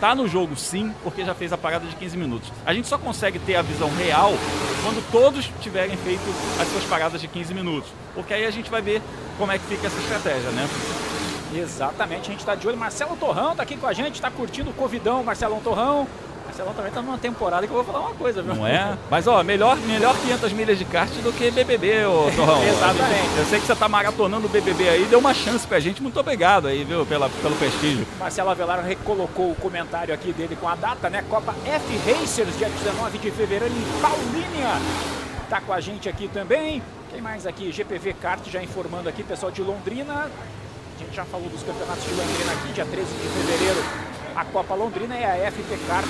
tá 0.00 0.14
no 0.14 0.28
jogo 0.28 0.56
sim, 0.56 0.94
porque 1.02 1.24
já 1.24 1.34
fez 1.34 1.52
a 1.52 1.58
parada 1.58 1.86
de 1.86 1.96
15 1.96 2.16
minutos. 2.16 2.52
A 2.64 2.72
gente 2.72 2.88
só 2.88 2.98
consegue 2.98 3.38
ter 3.38 3.56
a 3.56 3.62
visão 3.62 3.88
real 3.96 4.32
quando 4.82 5.04
todos 5.10 5.50
tiverem 5.60 5.96
feito 5.96 6.22
as 6.60 6.68
suas 6.68 6.84
paradas 6.84 7.20
de 7.20 7.28
15 7.28 7.54
minutos. 7.54 7.90
Porque 8.14 8.34
aí 8.34 8.46
a 8.46 8.50
gente 8.50 8.70
vai 8.70 8.82
ver 8.82 9.02
como 9.38 9.52
é 9.52 9.58
que 9.58 9.64
fica 9.66 9.86
essa 9.86 9.98
estratégia, 9.98 10.50
né? 10.50 10.68
Exatamente, 11.54 12.28
a 12.28 12.32
gente 12.32 12.44
tá 12.44 12.54
de 12.54 12.66
olho. 12.66 12.76
Marcelo 12.76 13.16
Torrão 13.16 13.54
tá 13.54 13.62
aqui 13.62 13.76
com 13.76 13.86
a 13.86 13.92
gente, 13.92 14.20
tá 14.20 14.30
curtindo 14.30 14.70
o 14.70 14.74
Covidão, 14.74 15.22
Marcelão 15.22 15.60
Torrão. 15.60 16.06
Marcelão 16.56 16.72
também 16.72 16.90
tá 16.90 17.02
numa 17.02 17.18
temporada 17.18 17.66
que 17.66 17.70
eu 17.72 17.76
vou 17.76 17.84
falar 17.84 18.06
uma 18.06 18.14
coisa, 18.14 18.40
viu? 18.40 18.54
Não 18.54 18.66
é? 18.66 18.96
Mas 19.10 19.26
ó, 19.26 19.42
melhor, 19.42 19.76
melhor 19.80 20.16
500 20.16 20.52
milhas 20.54 20.78
de 20.78 20.86
kart 20.86 21.10
do 21.22 21.30
que 21.30 21.50
BBB, 21.50 22.06
ô 22.06 22.30
Torrão. 22.34 22.62
Exatamente. 22.64 23.36
Eu 23.36 23.44
sei 23.44 23.60
que 23.60 23.66
você 23.66 23.76
tá 23.76 23.86
maratonando 23.86 24.46
o 24.46 24.48
BBB 24.48 24.88
aí, 24.88 25.04
deu 25.04 25.18
uma 25.18 25.34
chance 25.34 25.66
pra 25.66 25.78
gente. 25.78 26.02
Muito 26.02 26.18
obrigado 26.18 26.66
aí, 26.66 26.82
viu, 26.82 27.04
pela, 27.04 27.28
pelo 27.28 27.54
prestígio. 27.56 28.06
Marcelo 28.18 28.48
Avelar 28.48 28.82
recolocou 28.82 29.50
o 29.50 29.54
comentário 29.54 30.14
aqui 30.14 30.32
dele 30.32 30.56
com 30.58 30.66
a 30.66 30.74
data, 30.74 31.10
né? 31.10 31.22
Copa 31.28 31.54
F 31.66 32.10
Racers, 32.10 32.56
dia 32.56 32.70
19 32.70 33.18
de 33.18 33.30
fevereiro 33.30 33.74
em 33.74 34.00
Paulínia. 34.00 34.80
Tá 35.50 35.60
com 35.60 35.74
a 35.74 35.80
gente 35.80 36.08
aqui 36.08 36.26
também. 36.26 36.82
Quem 37.10 37.20
mais 37.20 37.46
aqui? 37.46 37.70
GPV 37.70 38.14
Kart 38.14 38.40
já 38.48 38.62
informando 38.62 39.10
aqui, 39.10 39.22
pessoal 39.22 39.52
de 39.52 39.60
Londrina. 39.60 40.30
A 40.96 41.04
gente 41.04 41.14
já 41.14 41.26
falou 41.26 41.50
dos 41.50 41.62
campeonatos 41.62 42.02
de 42.02 42.14
Londrina 42.14 42.52
aqui, 42.52 42.72
dia 42.72 42.86
13 42.86 43.06
de 43.12 43.28
fevereiro. 43.28 44.15
A 44.36 44.44
Copa 44.44 44.74
Londrina 44.74 45.16
e 45.18 45.24
a 45.24 45.50
FP 45.50 45.78
Kart 45.88 46.06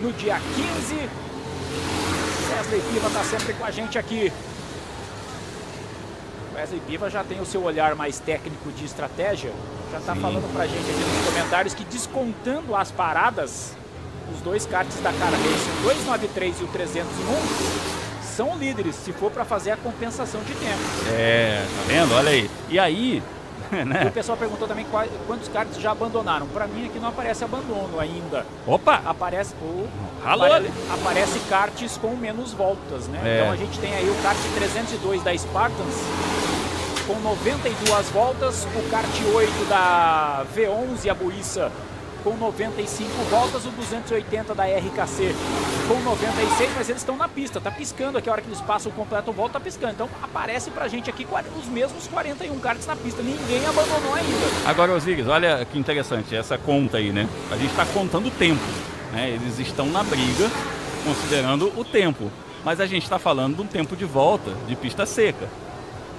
no 0.00 0.12
dia 0.12 0.40
15. 0.54 1.10
Wesley 2.54 2.80
Piva 2.92 3.10
tá 3.10 3.24
sempre 3.24 3.54
com 3.54 3.64
a 3.64 3.70
gente 3.72 3.98
aqui. 3.98 4.32
Wesley 6.54 6.80
Piva 6.86 7.10
já 7.10 7.24
tem 7.24 7.40
o 7.40 7.44
seu 7.44 7.64
olhar 7.64 7.96
mais 7.96 8.20
técnico 8.20 8.70
de 8.70 8.84
estratégia. 8.84 9.52
Já 9.90 9.98
está 9.98 10.14
falando 10.14 10.48
pra 10.54 10.64
gente 10.64 10.88
aqui 10.88 11.00
nos 11.00 11.26
comentários 11.26 11.74
que 11.74 11.84
descontando 11.84 12.76
as 12.76 12.92
paradas, 12.92 13.72
os 14.32 14.40
dois 14.42 14.64
karts 14.64 15.00
da 15.00 15.12
Cara 15.12 15.36
Racing, 15.36 15.80
o 15.80 15.82
293 15.82 16.60
e 16.60 16.62
o 16.62 16.68
301, 16.68 18.22
são 18.22 18.56
líderes 18.56 18.94
se 18.94 19.12
for 19.12 19.32
para 19.32 19.44
fazer 19.44 19.72
a 19.72 19.76
compensação 19.76 20.40
de 20.42 20.54
tempo. 20.54 20.80
É, 21.10 21.64
tá 21.64 21.82
vendo? 21.88 22.14
Olha 22.14 22.30
aí. 22.30 22.50
E 22.68 22.78
aí, 22.78 23.22
E 23.76 23.82
o 23.82 23.84
né? 23.86 24.10
pessoal 24.10 24.36
perguntou 24.38 24.66
também 24.68 24.84
quais- 24.90 25.10
quantos 25.26 25.48
karts 25.48 25.78
já 25.80 25.90
abandonaram. 25.92 26.46
Para 26.48 26.66
mim 26.66 26.86
aqui 26.86 26.98
não 26.98 27.08
aparece 27.08 27.44
abandono 27.44 27.98
ainda. 27.98 28.44
Opa! 28.66 29.00
Aparece 29.04 29.54
o 29.60 29.88
Ralou 30.24 30.46
apare- 30.46 30.66
ali. 30.66 30.72
aparece 30.92 31.38
karts 31.48 31.96
com 31.96 32.14
menos 32.16 32.52
voltas, 32.52 33.06
né? 33.08 33.20
É. 33.24 33.38
Então 33.40 33.52
a 33.52 33.56
gente 33.56 33.78
tem 33.78 33.94
aí 33.94 34.08
o 34.08 34.14
kart 34.22 34.36
302 34.56 35.22
da 35.22 35.36
Spartans 35.36 35.94
com 37.06 37.20
92 37.20 38.08
voltas, 38.10 38.66
o 38.74 38.90
kart 38.90 39.06
8 39.34 39.64
da 39.68 40.44
V11 40.56 41.08
a 41.08 41.14
Buíça 41.14 41.70
com 42.26 42.36
95 42.36 43.08
voltas, 43.30 43.64
o 43.66 43.70
280 43.70 44.52
da 44.52 44.64
RKC 44.64 45.32
com 45.86 46.00
96, 46.00 46.72
mas 46.76 46.88
eles 46.88 47.00
estão 47.00 47.16
na 47.16 47.28
pista, 47.28 47.60
tá 47.60 47.70
piscando 47.70 48.18
aqui 48.18 48.28
a 48.28 48.32
hora 48.32 48.42
que 48.42 48.48
eles 48.48 48.60
passam 48.60 48.90
o 48.90 48.94
completo 48.96 49.30
volta, 49.30 49.52
tá 49.52 49.60
piscando. 49.60 49.92
Então 49.92 50.08
aparece 50.20 50.72
pra 50.72 50.88
gente 50.88 51.08
aqui 51.08 51.24
os 51.56 51.66
mesmos 51.66 52.08
41 52.08 52.58
karts 52.58 52.84
na 52.84 52.96
pista, 52.96 53.22
ninguém 53.22 53.64
abandonou 53.64 54.12
ainda. 54.12 54.68
Agora, 54.68 54.92
Osiris, 54.92 55.28
olha 55.28 55.64
que 55.64 55.78
interessante 55.78 56.34
essa 56.34 56.58
conta 56.58 56.96
aí, 56.96 57.12
né? 57.12 57.28
A 57.52 57.56
gente 57.56 57.70
está 57.70 57.86
contando 57.86 58.26
o 58.26 58.30
tempo, 58.32 58.64
né? 59.12 59.30
Eles 59.30 59.60
estão 59.60 59.86
na 59.86 60.02
briga, 60.02 60.50
considerando 61.04 61.72
o 61.78 61.84
tempo. 61.84 62.28
Mas 62.64 62.80
a 62.80 62.86
gente 62.86 63.04
está 63.04 63.20
falando 63.20 63.54
de 63.54 63.62
um 63.62 63.66
tempo 63.68 63.94
de 63.94 64.04
volta 64.04 64.50
de 64.66 64.74
pista 64.74 65.06
seca. 65.06 65.48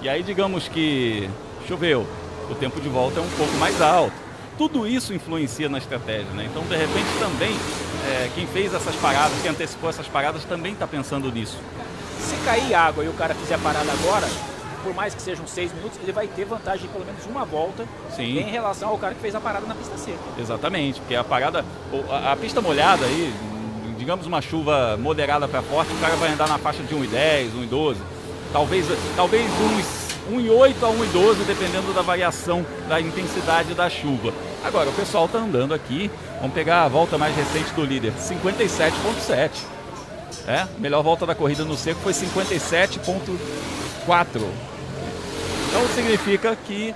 E 0.02 0.08
aí, 0.08 0.24
digamos 0.24 0.70
que 0.70 1.30
choveu, 1.68 2.08
o 2.50 2.56
tempo 2.56 2.80
de 2.80 2.88
volta 2.88 3.20
é 3.20 3.22
um 3.22 3.30
pouco 3.32 3.52
mais 3.58 3.82
alto. 3.82 4.27
Tudo 4.58 4.88
isso 4.88 5.14
influencia 5.14 5.70
na 5.70 5.78
estratégia, 5.78 6.32
né? 6.34 6.48
Então, 6.50 6.64
de 6.64 6.76
repente, 6.76 7.08
também, 7.20 7.56
é, 8.08 8.30
quem 8.34 8.48
fez 8.48 8.74
essas 8.74 8.96
paradas, 8.96 9.40
quem 9.42 9.52
antecipou 9.52 9.90
essas 9.90 10.08
paradas, 10.08 10.44
também 10.46 10.74
está 10.74 10.88
pensando 10.88 11.32
nisso. 11.32 11.58
Se 12.20 12.36
cair 12.44 12.74
água 12.74 13.04
e 13.04 13.08
o 13.08 13.14
cara 13.14 13.36
fizer 13.36 13.56
a 13.56 13.60
parada 13.60 13.92
agora, 13.92 14.28
por 14.84 14.96
mais 14.96 15.14
que 15.14 15.22
sejam 15.22 15.46
seis 15.46 15.72
minutos, 15.74 16.00
ele 16.02 16.12
vai 16.12 16.28
ter 16.28 16.46
vantagem 16.46 16.88
de 16.88 16.88
pelo 16.88 17.06
menos 17.06 17.24
uma 17.26 17.46
volta 17.46 17.86
Sim. 18.16 18.40
em 18.40 18.50
relação 18.50 18.90
ao 18.90 18.98
cara 18.98 19.14
que 19.14 19.22
fez 19.22 19.36
a 19.36 19.40
parada 19.40 19.68
na 19.68 19.76
pista 19.76 19.98
seca. 19.98 20.18
Exatamente, 20.40 21.00
porque 21.02 21.16
a 21.16 21.24
parada, 21.24 21.64
a, 22.10 22.32
a 22.32 22.36
pista 22.36 22.60
molhada 22.60 23.06
aí, 23.06 23.32
digamos 23.98 24.26
uma 24.26 24.42
chuva 24.42 24.98
moderada 24.98 25.48
para 25.48 25.62
forte, 25.62 25.94
o 25.94 25.98
cara 25.98 26.16
vai 26.16 26.32
andar 26.32 26.48
na 26.48 26.58
faixa 26.58 26.82
de 26.82 26.96
1,10, 26.96 27.52
1,12, 27.70 27.98
talvez, 28.52 28.86
talvez 29.16 29.46
uns 29.46 30.07
1,8 30.32 30.76
a 30.82 30.88
1,12, 30.88 31.46
dependendo 31.46 31.94
da 31.94 32.02
variação 32.02 32.66
da 32.88 33.00
intensidade 33.00 33.74
da 33.74 33.90
chuva. 33.90 34.34
Agora, 34.64 34.90
o 34.90 34.94
pessoal 34.94 35.26
está 35.26 35.40
andando 35.40 35.74
aqui, 35.74 36.10
vamos 36.40 36.54
pegar 36.54 36.84
a 36.84 36.88
volta 36.88 37.18
mais 37.18 37.36
recente 37.36 37.74
do 37.74 37.84
líder, 37.84 38.14
57,7. 38.14 39.50
É, 40.48 40.66
melhor 40.78 41.04
volta 41.04 41.26
da 41.26 41.36
corrida 41.36 41.66
no 41.66 41.76
seco 41.76 42.00
foi 42.02 42.14
57,4. 42.14 44.42
Então 45.70 45.86
significa 45.94 46.56
que 46.56 46.96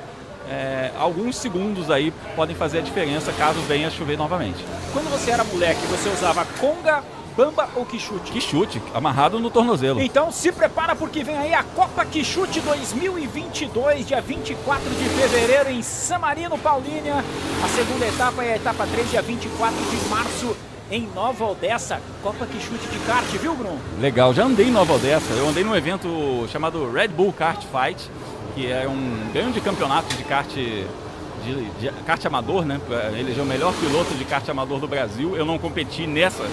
é, 0.49 0.91
alguns 0.97 1.35
segundos 1.35 1.91
aí 1.91 2.11
podem 2.35 2.55
fazer 2.55 2.79
a 2.79 2.81
diferença 2.81 3.31
caso 3.33 3.59
venha 3.61 3.89
chover 3.89 4.17
novamente. 4.17 4.65
Quando 4.91 5.09
você 5.09 5.31
era 5.31 5.43
moleque, 5.43 5.85
você 5.87 6.09
usava 6.09 6.45
conga, 6.59 7.03
bamba 7.35 7.69
ou 7.75 7.85
quichute? 7.85 8.31
Quichute, 8.31 8.81
amarrado 8.93 9.39
no 9.39 9.49
tornozelo. 9.49 10.01
Então 10.01 10.31
se 10.31 10.51
prepara 10.51 10.95
porque 10.95 11.23
vem 11.23 11.37
aí 11.37 11.53
a 11.53 11.63
Copa 11.63 12.05
Quichute 12.05 12.59
2022, 12.61 14.07
dia 14.07 14.21
24 14.21 14.89
de 14.89 15.09
fevereiro 15.09 15.69
em 15.71 15.81
San 15.81 16.19
Marino, 16.19 16.57
Paulínia. 16.57 17.23
A 17.63 17.67
segunda 17.69 18.05
etapa 18.05 18.43
é 18.43 18.53
a 18.53 18.55
etapa 18.57 18.85
3, 18.87 19.09
dia 19.09 19.21
24 19.21 19.75
de 19.75 20.09
março 20.09 20.55
em 20.91 21.07
Nova 21.15 21.45
Odessa. 21.45 22.01
Copa 22.21 22.45
Quichute 22.45 22.87
de 22.87 22.99
kart, 22.99 23.25
viu, 23.25 23.55
Bruno? 23.55 23.79
Legal, 23.99 24.33
já 24.33 24.43
andei 24.43 24.67
em 24.67 24.71
Nova 24.71 24.93
Odessa. 24.93 25.33
Eu 25.33 25.47
andei 25.47 25.63
num 25.63 25.75
evento 25.75 26.47
chamado 26.51 26.91
Red 26.91 27.09
Bull 27.09 27.31
Kart 27.31 27.63
Fight, 27.63 28.09
que 28.53 28.69
é 28.69 28.87
um 28.87 29.31
grande 29.31 29.61
campeonato 29.61 30.13
de 30.15 30.23
kart 30.25 30.49
de, 31.43 31.69
de 31.79 31.91
kart 32.03 32.23
amador, 32.25 32.65
né? 32.65 32.79
Ele 33.17 33.37
é 33.37 33.41
o 33.41 33.45
melhor 33.45 33.73
piloto 33.73 34.13
de 34.15 34.25
kart 34.25 34.47
amador 34.49 34.79
do 34.79 34.87
Brasil. 34.87 35.35
Eu 35.35 35.45
não 35.45 35.57
competi 35.57 36.07
nessa 36.07 36.43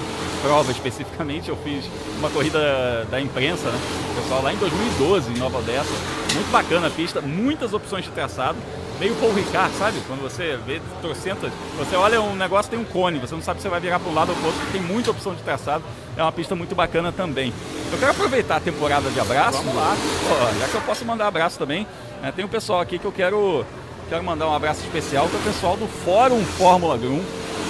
prova 0.42 0.70
especificamente, 0.70 1.49
eu 1.49 1.57
fiz 1.57 1.84
uma 2.18 2.31
corrida 2.31 3.07
da 3.10 3.20
imprensa, 3.20 3.70
né? 3.70 3.78
Pessoal, 4.15 4.42
lá 4.42 4.52
em 4.52 4.57
2012, 4.57 5.33
em 5.33 5.39
Nova 5.39 5.58
Odessa. 5.58 5.92
Muito 6.34 6.50
bacana 6.50 6.89
a 6.89 6.91
pista, 6.91 7.20
muitas 7.20 7.73
opções 7.73 8.05
de 8.05 8.10
traçado. 8.10 8.58
Meio 8.99 9.15
Paul 9.15 9.33
Ricard, 9.33 9.73
sabe? 9.76 10.00
Quando 10.08 10.23
você 10.23 10.58
vê 10.67 10.81
trocentas, 11.00 11.52
você 11.76 11.94
olha 11.94 12.20
um 12.20 12.34
negócio, 12.34 12.68
tem 12.68 12.81
um 12.81 12.84
cone, 12.84 13.20
você 13.20 13.33
não 13.33 13.42
sabe 13.42 13.60
se 13.60 13.62
você 13.62 13.68
vai 13.68 13.78
virar 13.78 14.00
para 14.00 14.10
um 14.10 14.15
lado 14.15 14.31
ou 14.31 14.36
para 14.36 14.47
outro, 14.47 14.60
tem 14.73 14.81
muita 14.81 15.12
opção 15.12 15.34
de 15.34 15.42
traçado. 15.42 15.84
É 16.17 16.23
uma 16.23 16.33
pista 16.33 16.57
muito 16.57 16.75
bacana 16.75 17.12
também. 17.12 17.52
Eu 17.92 17.99
quero 17.99 18.10
aproveitar 18.10 18.57
a 18.57 18.60
temporada 18.60 19.08
de 19.08 19.20
abraço. 19.20 19.58
Vamos 19.58 19.76
lá. 19.76 19.97
Ó, 20.33 20.58
já 20.58 20.68
que 20.68 20.75
eu 20.75 20.81
posso 20.81 21.05
mandar 21.05 21.28
abraço 21.28 21.57
também, 21.58 21.86
né? 22.20 22.33
tem 22.33 22.44
um 22.44 22.49
pessoal 22.49 22.81
aqui 22.81 22.99
que 22.99 23.05
eu 23.05 23.12
quero 23.12 23.65
Quero 24.09 24.25
mandar 24.25 24.49
um 24.49 24.55
abraço 24.55 24.81
especial 24.85 25.28
para 25.28 25.39
o 25.39 25.43
pessoal 25.43 25.77
do 25.77 25.87
Fórum 25.87 26.43
Fórmula 26.43 26.97
Grum, 26.97 27.23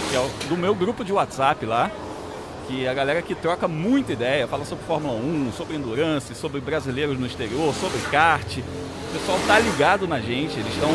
que 0.08 0.14
é 0.14 0.20
o, 0.20 0.28
do 0.48 0.56
meu 0.56 0.72
grupo 0.72 1.04
de 1.04 1.12
WhatsApp 1.12 1.66
lá, 1.66 1.90
que 2.68 2.84
é 2.84 2.88
a 2.88 2.94
galera 2.94 3.20
que 3.20 3.34
troca 3.34 3.66
muita 3.66 4.12
ideia, 4.12 4.46
fala 4.46 4.64
sobre 4.64 4.84
Fórmula 4.84 5.14
1, 5.14 5.50
sobre 5.56 5.74
endurance, 5.74 6.32
sobre 6.36 6.60
brasileiros 6.60 7.18
no 7.18 7.26
exterior, 7.26 7.74
sobre 7.74 7.98
kart. 8.12 8.58
O 8.58 9.18
pessoal 9.18 9.36
tá 9.48 9.58
ligado 9.58 10.06
na 10.06 10.20
gente, 10.20 10.60
eles 10.60 10.72
estão 10.72 10.90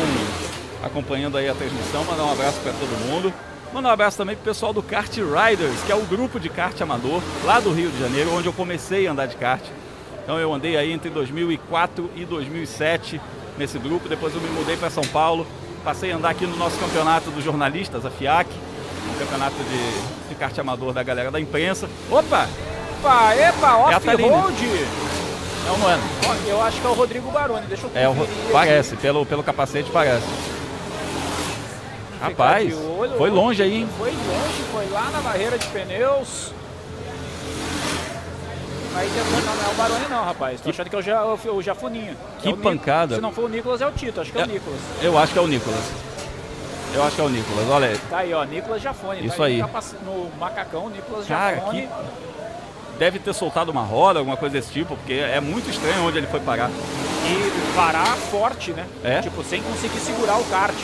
acompanhando 0.82 1.36
aí 1.36 1.46
a 1.46 1.54
transmissão, 1.54 2.04
mandar 2.04 2.24
um 2.24 2.32
abraço 2.32 2.58
para 2.60 2.72
todo 2.72 3.06
mundo. 3.06 3.30
Mandar 3.70 3.90
um 3.90 3.92
abraço 3.92 4.16
também 4.16 4.36
pro 4.36 4.46
pessoal 4.46 4.72
do 4.72 4.82
Kart 4.82 5.14
Riders, 5.14 5.82
que 5.84 5.92
é 5.92 5.94
o 5.94 6.06
grupo 6.06 6.40
de 6.40 6.48
kart 6.48 6.80
amador 6.80 7.20
lá 7.44 7.60
do 7.60 7.70
Rio 7.70 7.90
de 7.90 7.98
Janeiro, 7.98 8.32
onde 8.32 8.46
eu 8.46 8.52
comecei 8.52 9.06
a 9.06 9.12
andar 9.12 9.26
de 9.26 9.36
kart. 9.36 9.62
Então 10.22 10.38
eu 10.38 10.54
andei 10.54 10.76
aí 10.78 10.90
entre 10.90 11.10
2004 11.10 12.08
e 12.16 12.24
2007 12.24 13.20
nesse 13.58 13.78
grupo. 13.78 14.08
Depois 14.08 14.34
eu 14.34 14.40
me 14.40 14.48
mudei 14.48 14.76
para 14.76 14.90
São 14.90 15.04
Paulo, 15.04 15.46
passei 15.84 16.12
a 16.12 16.16
andar 16.16 16.30
aqui 16.30 16.46
no 16.46 16.56
nosso 16.56 16.78
campeonato 16.78 17.30
dos 17.30 17.44
jornalistas, 17.44 18.04
a 18.04 18.10
FIAC, 18.10 18.50
um 19.14 19.18
campeonato 19.18 19.56
de, 19.56 20.28
de 20.28 20.34
kart 20.34 20.56
amador 20.58 20.92
da 20.92 21.02
galera 21.02 21.30
da 21.30 21.40
imprensa. 21.40 21.88
Opa! 22.10 22.48
Epa, 23.04 23.36
epa, 23.36 23.76
off-road! 23.76 24.64
É 25.66 25.70
ou 25.70 25.78
não 25.78 25.90
é? 25.90 25.98
Eu 26.46 26.62
acho 26.62 26.80
que 26.80 26.86
é 26.86 26.90
o 26.90 26.94
Rodrigo 26.94 27.30
Baroni, 27.30 27.66
deixa 27.66 27.86
eu 27.86 27.90
é, 27.94 28.08
o, 28.08 28.14
Parece, 28.50 28.96
pelo, 28.96 29.26
pelo 29.26 29.42
capacete 29.42 29.90
parece. 29.90 30.26
Rapaz, 32.20 32.72
foi 33.18 33.28
longe 33.28 33.62
aí, 33.62 33.80
hein? 33.80 33.88
Foi 33.98 34.10
longe, 34.10 34.62
foi 34.72 34.88
lá 34.88 35.10
na 35.10 35.20
barreira 35.20 35.58
de 35.58 35.66
pneus. 35.66 36.53
Aí 38.94 39.08
não, 39.08 39.54
não 39.54 39.68
é 39.68 39.72
o 39.72 39.74
Baroni 39.74 40.08
não, 40.08 40.24
rapaz. 40.24 40.60
Tô 40.60 40.64
que... 40.64 40.70
achando 40.70 40.88
que 40.88 40.96
é 40.96 40.98
o, 40.98 41.02
ja, 41.02 41.24
o, 41.24 41.56
o 41.56 41.62
Jafuninho. 41.62 42.16
Que 42.40 42.50
é 42.50 42.56
pancada. 42.56 43.16
Se 43.16 43.20
não 43.20 43.32
for 43.32 43.44
o 43.44 43.48
Nicolas, 43.48 43.80
é 43.80 43.86
o 43.86 43.92
Tito. 43.92 44.20
Acho 44.20 44.30
que 44.30 44.38
é, 44.38 44.42
é, 44.42 44.44
o 44.44 44.48
Nicolas. 44.48 44.80
Eu 45.02 45.18
acho 45.18 45.32
que 45.32 45.38
é 45.38 45.42
o 45.42 45.46
Nicolas. 45.46 45.92
Eu 46.94 47.02
acho 47.02 47.16
que 47.16 47.20
é 47.20 47.24
o 47.24 47.28
Nicolas, 47.28 47.68
olha 47.68 47.88
aí. 47.88 47.98
Tá 48.08 48.18
aí, 48.18 48.32
ó, 48.32 48.44
Nicolas 48.44 48.80
Jafone. 48.80 49.26
Isso 49.26 49.36
tá 49.36 49.46
aí. 49.46 49.60
No 50.04 50.30
macacão, 50.38 50.88
Nicolas 50.88 51.26
Cara, 51.26 51.56
Jafone. 51.56 51.82
Que... 51.82 52.98
Deve 52.98 53.18
ter 53.18 53.34
soltado 53.34 53.72
uma 53.72 53.82
roda, 53.82 54.20
alguma 54.20 54.36
coisa 54.36 54.52
desse 54.52 54.70
tipo, 54.70 54.96
porque 54.96 55.14
é 55.14 55.40
muito 55.40 55.68
estranho 55.68 56.06
onde 56.06 56.18
ele 56.18 56.28
foi 56.28 56.38
parar. 56.38 56.70
E 56.70 57.74
parar 57.74 58.06
forte, 58.30 58.70
né? 58.72 58.86
É? 59.02 59.20
Tipo, 59.20 59.42
sem 59.42 59.60
conseguir 59.60 59.98
segurar 59.98 60.38
o 60.38 60.44
kart. 60.44 60.76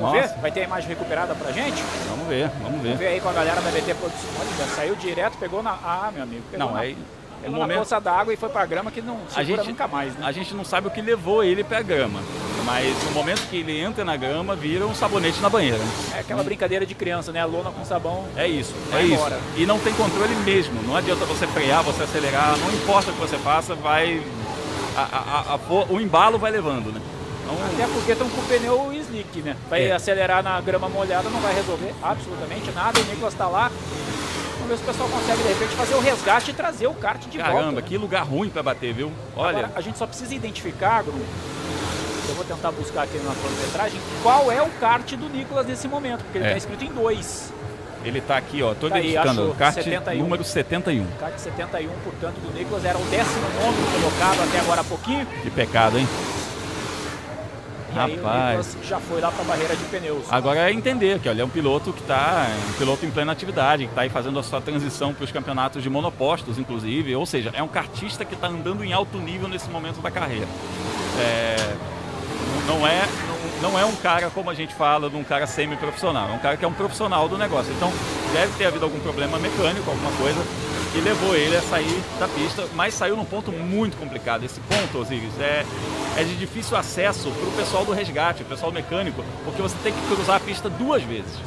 Vamos 0.00 0.14
Nossa. 0.14 0.34
ver? 0.34 0.40
Vai 0.40 0.50
ter 0.50 0.60
a 0.60 0.64
imagem 0.64 0.88
recuperada 0.88 1.34
pra 1.34 1.52
gente? 1.52 1.82
Vamos 2.08 2.26
ver, 2.26 2.48
vamos 2.62 2.80
ver. 2.80 2.88
Vamos 2.88 2.98
ver 2.98 3.06
aí 3.06 3.20
com 3.20 3.28
a 3.28 3.32
galera 3.32 3.60
da 3.60 3.70
BT 3.70 3.94
Produção. 3.94 4.30
Olha, 4.40 4.68
saiu 4.74 4.96
direto, 4.96 5.36
pegou 5.38 5.62
na. 5.62 5.72
Ah, 5.72 6.10
meu 6.12 6.22
amigo. 6.22 6.42
Não, 6.56 6.72
na... 6.72 6.86
é. 6.86 6.94
Pegou 7.42 7.58
momento... 7.58 7.76
na 7.76 7.78
poça 7.78 8.00
d'água 8.00 8.34
e 8.34 8.36
foi 8.36 8.48
pra 8.48 8.66
grama 8.66 8.90
que 8.90 9.00
não 9.00 9.16
segura 9.28 9.40
a 9.40 9.44
gente, 9.44 9.68
nunca 9.68 9.88
mais, 9.88 10.14
né? 10.14 10.26
A 10.26 10.32
gente 10.32 10.54
não 10.54 10.64
sabe 10.64 10.88
o 10.88 10.90
que 10.90 11.00
levou 11.00 11.42
ele 11.42 11.64
pra 11.64 11.80
grama. 11.80 12.20
Mas 12.64 12.94
no 13.04 13.12
momento 13.12 13.48
que 13.48 13.56
ele 13.56 13.80
entra 13.80 14.04
na 14.04 14.16
grama, 14.16 14.54
vira 14.54 14.86
um 14.86 14.94
sabonete 14.94 15.40
na 15.40 15.48
banheira. 15.48 15.80
É 16.14 16.20
aquela 16.20 16.42
brincadeira 16.42 16.84
de 16.84 16.94
criança, 16.94 17.32
né? 17.32 17.40
A 17.40 17.46
lona 17.46 17.70
com 17.70 17.84
sabão. 17.84 18.26
É 18.36 18.46
isso, 18.46 18.74
é 18.92 19.02
embora. 19.02 19.36
isso. 19.36 19.62
E 19.62 19.66
não 19.66 19.78
tem 19.78 19.92
controle 19.94 20.34
mesmo. 20.36 20.80
Não 20.82 20.94
adianta 20.94 21.24
você 21.24 21.46
frear, 21.46 21.82
você 21.82 22.02
acelerar, 22.02 22.56
não 22.58 22.70
importa 22.72 23.10
o 23.10 23.14
que 23.14 23.20
você 23.20 23.38
faça, 23.38 23.74
vai. 23.74 24.22
A, 24.94 25.00
a, 25.00 25.54
a, 25.54 25.58
o 25.88 26.00
embalo 26.00 26.38
vai 26.38 26.50
levando, 26.50 26.92
né? 26.92 27.00
Então... 27.42 27.56
Até 27.66 27.92
porque 27.92 28.12
estão 28.12 28.28
com 28.28 28.40
o 28.40 28.44
pneu 28.44 28.92
slick, 29.10 29.42
né? 29.42 29.56
Vai 29.68 29.86
é. 29.86 29.92
acelerar 29.92 30.42
na 30.42 30.60
grama 30.60 30.88
molhada, 30.88 31.28
não 31.28 31.40
vai 31.40 31.54
resolver 31.54 31.92
absolutamente 32.02 32.70
nada. 32.72 33.00
O 33.00 33.04
Nicolas 33.04 33.32
está 33.32 33.48
lá 33.48 33.70
ver 34.70 34.76
se 34.76 34.82
o 34.84 34.86
pessoal 34.86 35.08
consegue, 35.08 35.42
de 35.42 35.48
repente, 35.48 35.74
fazer 35.74 35.94
o 35.94 36.00
resgate 36.00 36.50
e 36.50 36.54
trazer 36.54 36.86
o 36.86 36.94
kart 36.94 37.20
de 37.20 37.38
Caramba, 37.38 37.52
volta. 37.52 37.64
Caramba, 37.64 37.82
que 37.82 37.98
lugar 37.98 38.22
ruim 38.22 38.48
para 38.48 38.62
bater, 38.62 38.94
viu? 38.94 39.12
Olha. 39.36 39.58
Agora, 39.58 39.72
a 39.74 39.80
gente 39.80 39.98
só 39.98 40.06
precisa 40.06 40.32
identificar, 40.32 41.02
Bruno, 41.02 41.24
eu 42.28 42.34
vou 42.36 42.44
tentar 42.44 42.70
buscar 42.70 43.02
aqui 43.02 43.18
na 43.18 43.34
cronometragem, 43.34 44.00
qual 44.22 44.50
é 44.52 44.62
o 44.62 44.68
kart 44.78 45.12
do 45.16 45.28
Nicolas 45.28 45.66
nesse 45.66 45.88
momento, 45.88 46.22
porque 46.22 46.38
ele 46.38 46.44
está 46.44 46.54
é. 46.54 46.58
escrito 46.58 46.84
em 46.84 46.92
dois. 46.92 47.52
Ele 48.04 48.18
está 48.18 48.36
aqui, 48.36 48.62
ó, 48.62 48.72
tô 48.72 48.88
tá 48.88 48.98
identificando, 48.98 49.50
aí, 49.50 49.58
kart 49.58 49.74
71. 49.74 50.22
número 50.22 50.44
71. 50.44 51.06
Kart 51.18 51.36
71, 51.36 51.90
portanto, 52.04 52.34
do 52.36 52.56
Nicolas, 52.56 52.84
era 52.84 52.96
o 52.96 53.04
19 53.04 53.28
colocado 54.00 54.48
até 54.48 54.60
agora 54.60 54.80
há 54.80 54.84
pouquinho. 54.84 55.26
Que 55.26 55.50
pecado, 55.50 55.98
hein? 55.98 56.08
E 57.92 58.16
Rapaz. 58.16 58.76
já 58.84 59.00
foi 59.00 59.20
lá 59.20 59.30
para 59.30 59.42
a 59.42 59.44
barreira 59.44 59.74
de 59.74 59.84
pneus. 59.84 60.24
Agora 60.30 60.70
é 60.70 60.72
entender 60.72 61.18
que 61.18 61.28
olha, 61.28 61.42
é 61.42 61.44
um 61.44 61.48
piloto 61.48 61.92
que 61.92 62.00
está, 62.00 62.46
um 62.70 62.72
piloto 62.74 63.04
em 63.04 63.10
plena 63.10 63.32
atividade, 63.32 63.84
que 63.84 63.90
está 63.90 64.02
aí 64.02 64.08
fazendo 64.08 64.38
a 64.38 64.42
sua 64.42 64.60
transição 64.60 65.12
para 65.12 65.24
os 65.24 65.32
campeonatos 65.32 65.82
de 65.82 65.90
monopostos, 65.90 66.58
inclusive. 66.58 67.14
Ou 67.14 67.26
seja, 67.26 67.50
é 67.54 67.62
um 67.62 67.68
kartista 67.68 68.24
que 68.24 68.34
está 68.34 68.46
andando 68.46 68.84
em 68.84 68.92
alto 68.92 69.18
nível 69.18 69.48
nesse 69.48 69.68
momento 69.68 70.00
da 70.00 70.10
carreira. 70.10 70.46
É, 71.18 71.56
não 72.66 72.86
é 72.86 73.06
não, 73.62 73.78
é 73.78 73.84
um 73.84 73.94
cara 73.96 74.30
como 74.30 74.48
a 74.48 74.54
gente 74.54 74.74
fala 74.74 75.10
de 75.10 75.16
um 75.16 75.24
cara 75.24 75.46
semi-profissional, 75.46 76.30
é 76.30 76.32
um 76.32 76.38
cara 76.38 76.56
que 76.56 76.64
é 76.64 76.68
um 76.68 76.72
profissional 76.72 77.28
do 77.28 77.36
negócio. 77.36 77.72
Então 77.72 77.92
deve 78.32 78.52
ter 78.56 78.66
havido 78.66 78.84
algum 78.84 78.98
problema 79.00 79.38
mecânico, 79.38 79.90
alguma 79.90 80.10
coisa 80.12 80.40
que 80.92 81.00
levou 81.00 81.36
ele 81.36 81.56
a 81.56 81.62
sair 81.62 82.02
da 82.18 82.26
pista, 82.26 82.66
mas 82.74 82.94
saiu 82.94 83.16
num 83.16 83.24
ponto 83.24 83.52
muito 83.52 83.96
complicado. 83.96 84.44
Esse 84.44 84.60
ponto, 84.60 84.98
Osiris, 84.98 85.38
é, 85.38 85.64
é 86.16 86.24
de 86.24 86.36
difícil 86.36 86.76
acesso 86.76 87.30
para 87.30 87.48
o 87.48 87.52
pessoal 87.52 87.84
do 87.84 87.92
resgate, 87.92 88.42
o 88.42 88.46
pessoal 88.46 88.72
mecânico, 88.72 89.24
porque 89.44 89.62
você 89.62 89.76
tem 89.82 89.92
que 89.92 90.06
cruzar 90.06 90.36
a 90.36 90.40
pista 90.40 90.68
duas 90.68 91.02
vezes. 91.02 91.38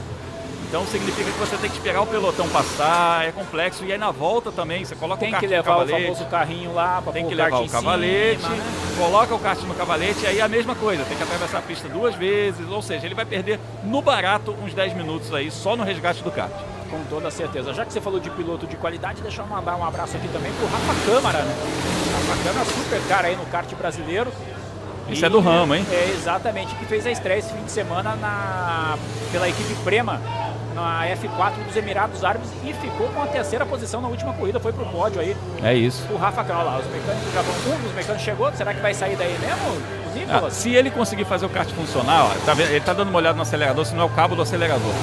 Então 0.74 0.88
significa 0.88 1.32
que 1.32 1.38
você 1.38 1.56
tem 1.56 1.70
que 1.70 1.78
esperar 1.78 2.02
o 2.02 2.08
pelotão 2.08 2.50
passar, 2.50 3.28
é 3.28 3.32
complexo. 3.32 3.86
E 3.86 3.92
aí 3.92 3.98
na 4.00 4.10
volta 4.10 4.52
também, 4.52 4.84
você 4.84 4.96
coloca 4.96 5.20
Tem 5.20 5.30
o 5.30 5.32
kart 5.32 5.42
que 5.42 5.46
no 5.46 5.52
levar 5.52 5.78
o 5.78 5.88
famoso 5.88 6.26
carrinho 6.26 6.74
lá 6.74 7.00
para 7.00 7.14
Tem 7.14 7.28
que 7.28 7.36
levar 7.36 7.60
o 7.60 7.70
cavalete, 7.70 8.42
cima, 8.42 8.56
né? 8.56 8.96
coloca 8.98 9.36
o 9.36 9.40
kart 9.40 9.62
no 9.62 9.76
cavalete, 9.76 10.26
aí 10.26 10.40
é 10.40 10.42
a 10.42 10.48
mesma 10.48 10.74
coisa, 10.74 11.06
tem 11.06 11.16
que 11.16 11.22
atravessar 11.22 11.60
a 11.60 11.62
pista 11.62 11.88
duas 11.88 12.16
vezes, 12.16 12.68
ou 12.68 12.82
seja, 12.82 13.06
ele 13.06 13.14
vai 13.14 13.24
perder 13.24 13.60
no 13.84 14.02
barato 14.02 14.56
uns 14.64 14.74
10 14.74 14.96
minutos 14.96 15.32
aí, 15.32 15.52
só 15.52 15.76
no 15.76 15.84
resgate 15.84 16.24
do 16.24 16.32
kart. 16.32 16.52
Com 16.90 17.04
toda 17.04 17.30
certeza. 17.30 17.72
Já 17.72 17.86
que 17.86 17.94
você 17.94 18.02
falou 18.02 18.20
de 18.20 18.32
piloto 18.32 18.66
de 18.66 18.76
qualidade, 18.76 19.22
deixa 19.22 19.44
eu 19.44 19.46
mandar 19.46 19.76
um 19.76 19.86
abraço 19.86 20.18
aqui 20.18 20.28
também 20.30 20.52
pro 20.54 20.66
Rafa 20.66 21.06
Câmara, 21.06 21.44
né? 21.44 21.56
Rafa 22.14 22.44
Câmara, 22.44 22.66
super 22.66 23.02
cara 23.08 23.28
aí 23.28 23.36
no 23.36 23.46
kart 23.46 23.72
brasileiro. 23.76 24.34
Isso 25.08 25.24
é 25.24 25.30
do 25.30 25.40
ramo, 25.40 25.76
hein? 25.76 25.86
É, 25.92 26.10
exatamente, 26.18 26.74
que 26.76 26.86
fez 26.86 27.06
a 27.06 27.12
estreia 27.12 27.38
esse 27.38 27.54
fim 27.54 27.64
de 27.64 27.72
semana 27.72 28.16
na, 28.16 28.98
pela 29.32 29.48
equipe 29.50 29.76
Prema, 29.84 30.22
na 30.76 31.06
F4 31.08 31.64
dos 31.66 31.76
Emirados 31.76 32.24
Árabes 32.24 32.50
e 32.64 32.74
ficou 32.74 33.08
com 33.10 33.22
a 33.22 33.28
terceira 33.28 33.66
posição 33.66 34.02
na 34.02 34.08
última 34.08 34.34
corrida, 34.34 34.60
foi 34.60 34.74
pro 34.74 34.86
pódio 34.86 35.20
aí. 35.22 35.36
É 35.64 35.74
isso. 35.74 36.04
O 36.12 36.18
Rafa 36.18 36.44
Câmara 36.44 36.66
lá, 36.66 36.80
os 36.80 36.86
mecânicos 36.88 37.34
já 37.34 37.42
vão, 37.42 37.76
um 37.76 37.82
dos 37.84 37.94
mecânicos 37.94 38.24
chegou, 38.24 38.52
será 38.54 38.74
que 38.74 38.82
vai 38.82 38.94
sair 38.94 39.16
daí 39.16 39.38
mesmo, 39.40 39.70
o 39.70 40.48
Ah, 40.48 40.50
se 40.52 40.74
ele 40.74 40.90
conseguir 40.92 41.26
fazer 41.26 41.46
o 41.46 41.50
kart 41.50 41.70
funcionar, 41.72 42.26
ó, 42.26 42.30
tá 42.46 42.54
ele 42.62 42.80
tá 42.82 42.94
dando 42.94 43.10
uma 43.10 43.18
olhada 43.18 43.36
no 43.36 43.42
acelerador, 43.42 43.86
se 43.86 43.94
não 43.96 44.04
é 44.04 44.06
o 44.06 44.10
cabo 44.10 44.36
do 44.36 44.42
acelerador. 44.42 44.94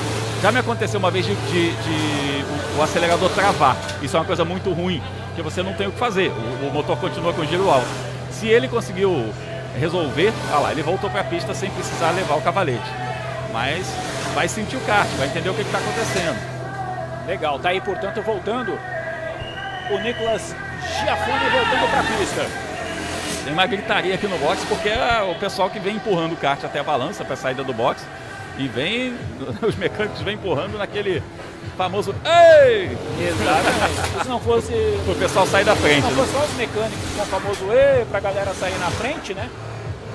Já 0.43 0.51
me 0.53 0.59
aconteceu 0.59 0.99
uma 0.99 1.11
vez 1.11 1.27
de, 1.27 1.35
de- 1.35 1.73
de 1.73 2.45
o, 2.77 2.79
o 2.79 2.83
acelerador 2.83 3.29
travar. 3.31 3.77
Isso 4.01 4.17
é 4.17 4.21
uma 4.21 4.25
coisa 4.27 4.45
muito 4.45 4.73
ruim, 4.73 5.03
porque 5.27 5.43
você 5.43 5.63
não 5.63 5.75
tem 5.75 5.87
o 5.89 5.93
que 5.93 5.99
fazer. 5.99 6.31
O, 6.63 6.69
o 6.69 6.73
motor 6.73 6.97
continua 6.97 7.33
com 7.33 7.45
giro 7.45 7.69
alto. 7.71 7.87
Se 8.31 8.47
ele 8.49 8.67
conseguiu 8.69 9.31
resolver, 9.79 10.33
ah 10.53 10.59
lá, 10.61 10.73
ele 10.73 10.83
voltou 10.83 11.11
para 11.11 11.21
a 11.21 11.25
pista 11.25 11.53
sem 11.55 11.69
precisar 11.71 12.11
levar 12.13 12.37
o 12.37 12.41
cavalete. 12.41 12.91
Mas 13.53 13.87
vai 14.35 14.49
sentir 14.49 14.77
o 14.77 14.81
kart, 14.81 15.09
vai 15.19 15.29
entender 15.29 15.51
o 15.51 15.55
que 15.55 15.63
está 15.63 15.79
acontecendo. 15.79 16.39
Legal, 17.27 17.59
tá 17.59 17.69
aí, 17.71 17.81
portanto, 17.81 18.23
voltando 18.23 18.79
o 19.91 19.99
Nicolas 19.99 20.55
Giafone 20.81 21.51
voltando 21.51 21.91
pra 21.91 22.03
pista. 22.03 22.47
Tem 23.45 23.53
uma 23.53 23.67
gritaria 23.67 24.15
aqui 24.15 24.27
no 24.27 24.39
box 24.39 24.65
porque 24.69 24.89
é 24.89 25.23
o 25.23 25.35
pessoal 25.37 25.71
que 25.71 25.79
vem 25.79 25.97
empurrando 25.97 26.33
o 26.33 26.37
kart 26.37 26.63
até 26.65 26.81
a 26.81 26.85
balança 26.85 27.25
para 27.25 27.35
a 27.35 27.37
saída 27.37 27.65
do 27.65 27.73
box 27.73 28.05
e 28.59 28.69
vem 28.69 29.15
os 29.63 29.75
mecânicos 29.77 30.21
vêm 30.21 30.35
empurrando 30.35 30.77
naquele 30.77 31.23
famoso 31.77 32.15
ei! 32.25 32.97
Exatamente. 33.19 34.23
Se 34.23 34.29
não 34.29 34.41
fosse 34.41 34.73
o 34.73 35.17
pessoal 35.19 35.47
sair 35.47 35.65
da 35.65 35.75
frente. 35.75 36.07
Se 36.07 36.11
não 36.11 36.11
né? 36.11 36.17
fosse 36.17 36.33
só 36.33 36.45
os 36.45 36.55
mecânicos 36.57 37.11
com 37.17 37.23
o 37.23 37.27
famoso 37.27 37.65
E 37.73 38.05
pra 38.05 38.21
galera 38.21 38.55
sair 38.55 38.79
na 38.79 38.91
frente, 38.91 39.35
né? 39.35 39.49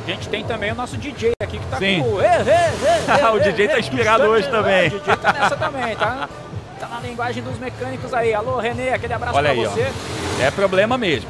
A 0.05 0.07
gente 0.07 0.29
tem 0.29 0.43
também 0.43 0.71
o 0.71 0.75
nosso 0.75 0.95
DJ 0.97 1.31
aqui 1.41 1.57
que 1.57 1.65
tá 1.65 1.77
Sim. 1.77 2.03
com 2.03 2.09
o 2.15 2.21
E, 2.21 2.25
E, 2.25 3.21
E, 3.21 3.35
O 3.35 3.39
DJ 3.39 3.67
tá 3.69 3.79
inspirado 3.79 4.23
hoje 4.25 4.47
também. 4.49 4.87
O 4.87 4.99
DJ 4.99 5.17
tá 5.17 5.33
nessa 5.33 5.55
também, 5.55 5.95
tá? 5.95 6.29
Tá 6.79 6.87
na 6.87 6.99
linguagem 6.99 7.41
dos 7.41 7.57
mecânicos 7.57 8.13
aí. 8.13 8.33
Alô, 8.33 8.59
Renê, 8.59 8.89
aquele 8.89 9.13
abraço 9.13 9.35
Olha 9.35 9.51
pra 9.51 9.61
aí, 9.61 9.67
você. 9.67 9.87
ó. 10.39 10.43
É 10.43 10.51
problema 10.51 10.95
mesmo. 10.97 11.29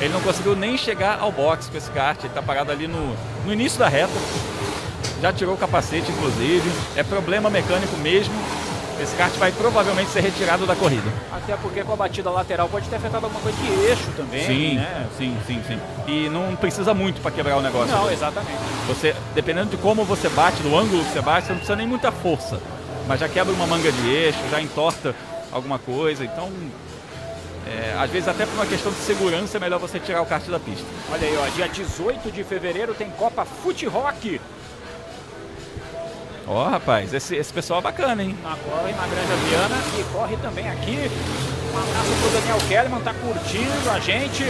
Ele 0.00 0.12
não 0.12 0.20
conseguiu 0.20 0.54
nem 0.54 0.76
chegar 0.76 1.18
ao 1.20 1.32
box 1.32 1.68
com 1.70 1.78
esse 1.78 1.90
kart, 1.90 2.18
ele 2.22 2.32
tá 2.34 2.42
parado 2.42 2.70
ali 2.70 2.86
no, 2.86 3.14
no 3.46 3.52
início 3.52 3.78
da 3.78 3.88
reta. 3.88 4.12
Já 5.22 5.32
tirou 5.32 5.54
o 5.54 5.58
capacete, 5.58 6.10
inclusive. 6.10 6.70
É 6.96 7.02
problema 7.02 7.48
mecânico 7.48 7.96
mesmo. 7.98 8.34
Esse 9.00 9.16
kart 9.16 9.32
vai 9.36 9.50
provavelmente 9.50 10.10
ser 10.10 10.20
retirado 10.20 10.66
da 10.66 10.76
corrida. 10.76 11.10
Até 11.32 11.56
porque 11.56 11.82
com 11.82 11.94
a 11.94 11.96
batida 11.96 12.30
lateral 12.30 12.68
pode 12.68 12.86
ter 12.86 12.96
afetado 12.96 13.24
alguma 13.24 13.40
coisa 13.40 13.56
de 13.56 13.72
eixo 13.86 14.10
também, 14.14 14.46
sim, 14.46 14.74
né? 14.74 15.06
sim, 15.16 15.36
sim, 15.46 15.62
sim. 15.66 15.80
E 16.06 16.28
não 16.28 16.54
precisa 16.54 16.92
muito 16.92 17.20
para 17.22 17.30
quebrar 17.30 17.56
o 17.56 17.62
negócio. 17.62 17.94
Não, 17.94 18.10
exatamente. 18.10 18.58
Você, 18.86 19.16
dependendo 19.34 19.70
de 19.70 19.78
como 19.78 20.04
você 20.04 20.28
bate, 20.28 20.62
do 20.62 20.76
ângulo 20.76 21.02
que 21.02 21.12
você 21.12 21.22
bate, 21.22 21.46
você 21.46 21.52
não 21.52 21.58
precisa 21.58 21.76
nem 21.76 21.86
muita 21.86 22.12
força. 22.12 22.60
Mas 23.08 23.20
já 23.20 23.28
quebra 23.28 23.54
uma 23.54 23.66
manga 23.66 23.90
de 23.90 24.10
eixo, 24.10 24.38
já 24.50 24.60
entorta 24.60 25.14
alguma 25.50 25.78
coisa. 25.78 26.22
Então, 26.22 26.50
é, 27.66 27.96
às 27.98 28.10
vezes 28.10 28.28
até 28.28 28.44
por 28.44 28.54
uma 28.54 28.66
questão 28.66 28.92
de 28.92 28.98
segurança 28.98 29.56
é 29.56 29.60
melhor 29.60 29.78
você 29.78 29.98
tirar 29.98 30.20
o 30.20 30.26
kart 30.26 30.44
da 30.46 30.58
pista. 30.60 30.84
Olha 31.10 31.26
aí, 31.26 31.36
ó, 31.38 31.48
dia 31.48 31.68
18 31.68 32.30
de 32.30 32.44
fevereiro 32.44 32.92
tem 32.92 33.08
Copa 33.10 33.46
Fute 33.46 33.86
Rock 33.86 34.40
Ó, 36.52 36.64
rapaz, 36.64 37.14
esse, 37.14 37.36
esse 37.36 37.52
pessoal 37.52 37.78
é 37.78 37.82
bacana, 37.84 38.24
hein? 38.24 38.36
na 38.42 38.56
corre 38.56 38.90
na 38.90 39.06
Granja 39.06 39.36
Viana 39.48 39.76
e 39.96 40.02
corre 40.12 40.36
também 40.38 40.68
aqui. 40.68 41.08
Um 41.72 41.78
abraço 41.78 42.10
pro 42.20 42.40
Daniel 42.40 42.58
Kellerman, 42.68 43.00
tá 43.02 43.14
curtindo 43.14 43.90
a 43.90 44.00
gente. 44.00 44.44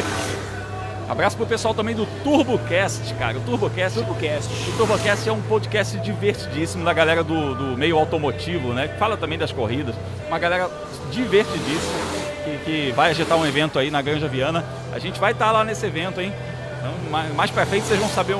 Abraço 1.06 1.36
pro 1.36 1.44
pessoal 1.44 1.74
também 1.74 1.94
do 1.94 2.06
TurboCast, 2.24 3.12
cara. 3.18 3.36
O 3.36 3.42
TurboCast. 3.42 3.98
TurboCast. 3.98 4.70
O 4.70 4.76
TurboCast 4.78 5.28
é 5.28 5.32
um 5.32 5.42
podcast 5.42 5.98
divertidíssimo 5.98 6.86
da 6.86 6.94
galera 6.94 7.22
do, 7.22 7.54
do 7.54 7.76
meio 7.76 7.98
automotivo, 7.98 8.72
né? 8.72 8.88
Que 8.88 8.98
fala 8.98 9.18
também 9.18 9.38
das 9.38 9.52
corridas. 9.52 9.94
Uma 10.26 10.38
galera 10.38 10.70
divertidíssima 11.10 11.98
que, 12.44 12.58
que 12.64 12.92
vai 12.92 13.10
agitar 13.10 13.36
um 13.36 13.44
evento 13.44 13.78
aí 13.78 13.90
na 13.90 14.00
Granja 14.00 14.26
Viana. 14.26 14.64
A 14.90 14.98
gente 14.98 15.20
vai 15.20 15.32
estar 15.32 15.52
lá 15.52 15.64
nesse 15.64 15.84
evento, 15.84 16.18
hein? 16.18 16.32
Então, 16.78 16.92
mais, 17.10 17.34
mais 17.34 17.50
pra 17.50 17.66
frente 17.66 17.84
vocês 17.84 18.00
vão 18.00 18.08
saber 18.08 18.36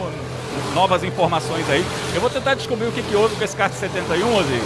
novas 0.75 1.03
informações 1.05 1.69
aí. 1.71 1.85
Eu 2.15 2.21
vou 2.21 2.31
tentar 2.31 2.55
descobrir 2.55 2.87
o 2.87 2.93
que, 2.93 3.03
que 3.03 3.15
houve 3.15 3.37
com 3.37 3.45
esse 3.45 3.57
kart 3.57 3.73
71, 3.73 4.37
Ozzy. 4.37 4.61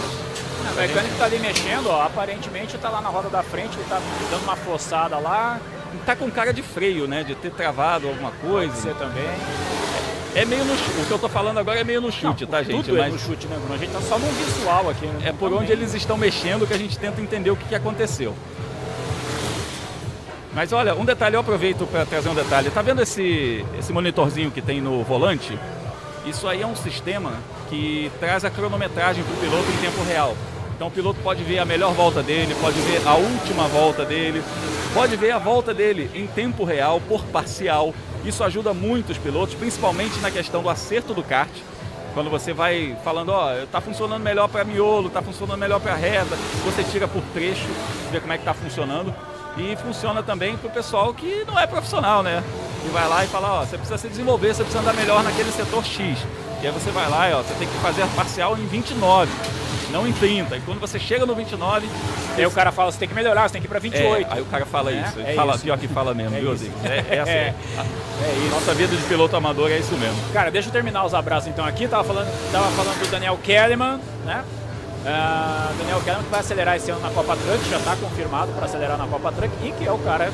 O 0.73 0.77
mecânico 0.77 1.15
tá 1.17 1.25
ali 1.27 1.39
mexendo, 1.39 1.89
ó. 1.89 2.03
Aparentemente 2.03 2.77
tá 2.79 2.89
lá 2.89 3.01
na 3.01 3.09
roda 3.09 3.29
da 3.29 3.43
frente, 3.43 3.75
ele 3.77 3.87
tá 3.89 4.01
dando 4.31 4.43
uma 4.43 4.57
forçada 4.57 5.19
lá. 5.19 5.61
Tá 6.05 6.17
com 6.17 6.29
cara 6.31 6.53
de 6.53 6.63
freio, 6.63 7.07
né? 7.07 7.23
De 7.23 7.35
ter 7.35 7.51
travado 7.53 8.09
alguma 8.09 8.31
coisa. 8.33 8.73
Pode 8.73 8.83
ser 8.83 8.95
também. 8.97 9.25
É 10.35 10.45
meio 10.45 10.65
no 10.65 10.77
chute. 10.77 11.01
O 11.01 11.05
que 11.07 11.11
eu 11.13 11.19
tô 11.19 11.29
falando 11.29 11.59
agora 11.59 11.81
é 11.81 11.85
meio 11.85 12.01
no 12.01 12.11
chute, 12.11 12.43
Não, 12.45 12.51
tá, 12.51 12.63
gente? 12.63 12.87
Tudo 12.87 12.99
é 13.01 13.09
no 13.09 13.19
chute, 13.19 13.47
né, 13.47 13.57
Bruno? 13.57 13.75
A 13.75 13.79
gente 13.79 13.93
tá 13.93 14.01
só 14.01 14.19
no 14.19 14.27
visual 14.33 14.91
aqui. 14.91 15.07
né? 15.07 15.29
É 15.29 15.33
por 15.33 15.49
Também. 15.49 15.59
onde 15.61 15.71
eles 15.73 15.95
estão 15.95 16.17
mexendo 16.17 16.67
que 16.67 16.75
a 16.75 16.79
gente 16.79 16.99
tenta 16.99 17.21
entender 17.21 17.51
o 17.51 17.57
que, 17.57 17.67
que 17.67 17.75
aconteceu. 17.75 18.35
Mas 20.55 20.73
olha, 20.73 20.95
um 20.95 21.05
detalhe, 21.05 21.35
eu 21.35 21.41
aproveito 21.41 21.85
para 21.85 22.07
trazer 22.07 22.29
um 22.29 22.35
detalhe. 22.35 22.71
Tá 22.71 22.81
vendo 22.81 23.03
esse, 23.03 23.65
esse 23.77 23.93
monitorzinho 23.93 24.53
que 24.53 24.63
tem 24.63 24.81
no 24.81 25.03
volante? 25.03 25.59
Isso 26.25 26.47
aí 26.47 26.63
é 26.63 26.67
um 26.67 26.77
sistema 26.77 27.33
que 27.69 28.11
traz 28.21 28.45
a 28.45 28.51
cronometragem 28.51 29.25
para 29.25 29.35
o 29.35 29.37
piloto 29.37 29.69
em 29.73 29.77
tempo 29.79 30.03
real. 30.05 30.37
Então 30.77 30.87
o 30.87 30.91
piloto 30.91 31.19
pode 31.23 31.43
ver 31.43 31.59
a 31.59 31.65
melhor 31.65 31.93
volta 31.93 32.23
dele, 32.23 32.55
pode 32.61 32.79
ver 32.81 33.07
a 33.07 33.15
última 33.15 33.67
volta 33.67 34.05
dele, 34.05 34.43
pode 34.93 35.17
ver 35.17 35.33
a 35.33 35.39
volta 35.39 35.75
dele 35.75 36.09
em 36.15 36.27
tempo 36.29 36.63
real, 36.63 37.01
por 37.01 37.25
parcial. 37.25 37.93
Isso 38.25 38.45
ajuda 38.45 38.73
muito 38.73 39.11
os 39.11 39.19
pilotos, 39.19 39.57
principalmente 39.57 40.21
na 40.21 40.31
questão 40.31 40.63
do 40.63 40.71
acerto 40.71 41.13
do 41.13 41.23
kart. 41.23 41.51
Quando 42.15 42.31
você 42.31 42.53
vai 42.53 42.97
falando, 43.03 43.31
ó, 43.31 43.53
tá 43.73 43.81
funcionando 43.81 44.23
melhor 44.23 44.49
para 44.49 44.65
miolo, 44.65 45.11
tá 45.11 45.21
funcionando 45.21 45.59
melhor 45.59 45.81
para 45.81 45.97
reta, 45.97 46.37
você 46.65 46.85
tira 46.85 47.09
por 47.09 47.23
trecho, 47.35 47.67
vê 48.13 48.21
como 48.21 48.33
é 48.33 48.39
que 48.39 48.45
tá 48.45 48.55
funcionando. 48.55 49.13
E 49.57 49.77
funciona 49.77 50.23
também 50.23 50.57
para 50.57 50.69
o 50.69 50.71
pessoal 50.73 51.13
que 51.15 51.45
não 51.47 51.59
é 51.59 51.67
profissional, 51.67 52.23
né? 52.23 52.43
Que 52.83 52.89
vai 52.89 53.09
lá 53.09 53.25
e 53.25 53.29
fala, 53.29 53.61
ó, 53.61 53.65
você 53.65 53.77
precisa 53.77 53.97
se 53.99 54.09
desenvolver, 54.09 54.49
você 54.55 54.63
precisa 54.65 54.81
andar 54.83 54.95
melhor 54.95 55.23
naquele 55.23 55.51
setor 55.53 55.85
X. 55.85 56.19
E 56.63 56.67
aí 56.67 56.73
você 56.73 56.91
vai 56.91 57.09
lá 57.09 57.31
e 57.31 57.35
ó, 57.35 57.43
você 57.43 57.55
tem 57.55 57.69
que 57.69 57.75
fazer 57.79 58.03
a 58.03 58.07
parcial 58.09 58.57
em 58.59 58.67
29, 58.67 59.31
não 59.93 60.07
em 60.07 60.13
30. 60.13 60.57
E 60.57 60.61
quando 60.63 60.81
você 60.81 60.99
chega 60.99 61.25
no 61.25 61.35
29, 61.35 61.87
Aí 62.37 62.45
o 62.45 62.51
cara 62.51 62.73
fala, 62.73 62.91
você 62.91 62.99
tem 62.99 63.07
que 63.07 63.15
melhorar, 63.15 63.47
você 63.49 63.53
tem 63.53 63.61
que 63.63 63.69
ir 63.69 63.71
pra 63.71 63.79
28. 63.79 64.27
é, 64.29 64.35
aí 64.35 64.41
o 64.43 64.45
cara 64.47 64.67
fala 64.67 64.91
É, 64.91 64.95
isso. 65.07 65.21
Ele 65.21 65.31
é 65.31 65.35
fala, 65.35 65.55
isso. 65.55 65.63
pior 65.63 65.79
que 65.79 65.87
fala 65.87 66.13
mesmo, 66.15 66.35
É 66.37 66.41
viu. 66.41 66.57
Zico? 66.57 66.75
É, 66.85 67.05
é 67.17 67.21
assim. 67.23 67.31
É. 67.31 67.55
É 67.77 68.35
isso. 68.45 68.51
Nossa 68.55 68.75
vida 68.75 68.97
de 68.97 69.03
piloto 69.05 69.37
amador 69.37 69.71
é 69.71 69.79
isso 69.79 69.95
mesmo. 69.97 70.17
Cara, 70.33 70.51
deixa 70.51 70.69
eu 70.69 70.73
terminar 70.73 71.05
os 71.05 71.15
abraços 71.15 71.49
então 71.49 71.65
aqui. 71.65 71.87
Tava 71.87 72.03
falando, 72.03 72.27
tava 72.51 72.67
falando 72.73 72.99
do 72.99 73.09
Daniel 73.09 73.39
Kellerman, 73.43 74.01
né? 74.25 74.43
Ah, 75.07 75.71
Daniel 75.79 76.01
Kellerman 76.01 76.25
que 76.25 76.31
vai 76.31 76.41
acelerar 76.41 76.77
esse 76.77 76.91
ano 76.91 77.01
na 77.01 77.11
Copa 77.11 77.37
Truck, 77.37 77.69
já 77.71 77.77
está 77.79 77.97
confirmado 77.97 78.53
para 78.53 78.65
acelerar 78.67 78.97
na 78.97 79.07
Copa 79.07 79.31
Truck 79.33 79.51
e 79.63 79.73
que 79.73 79.87
é 79.87 79.93
o 79.93 79.99
cara 79.99 80.31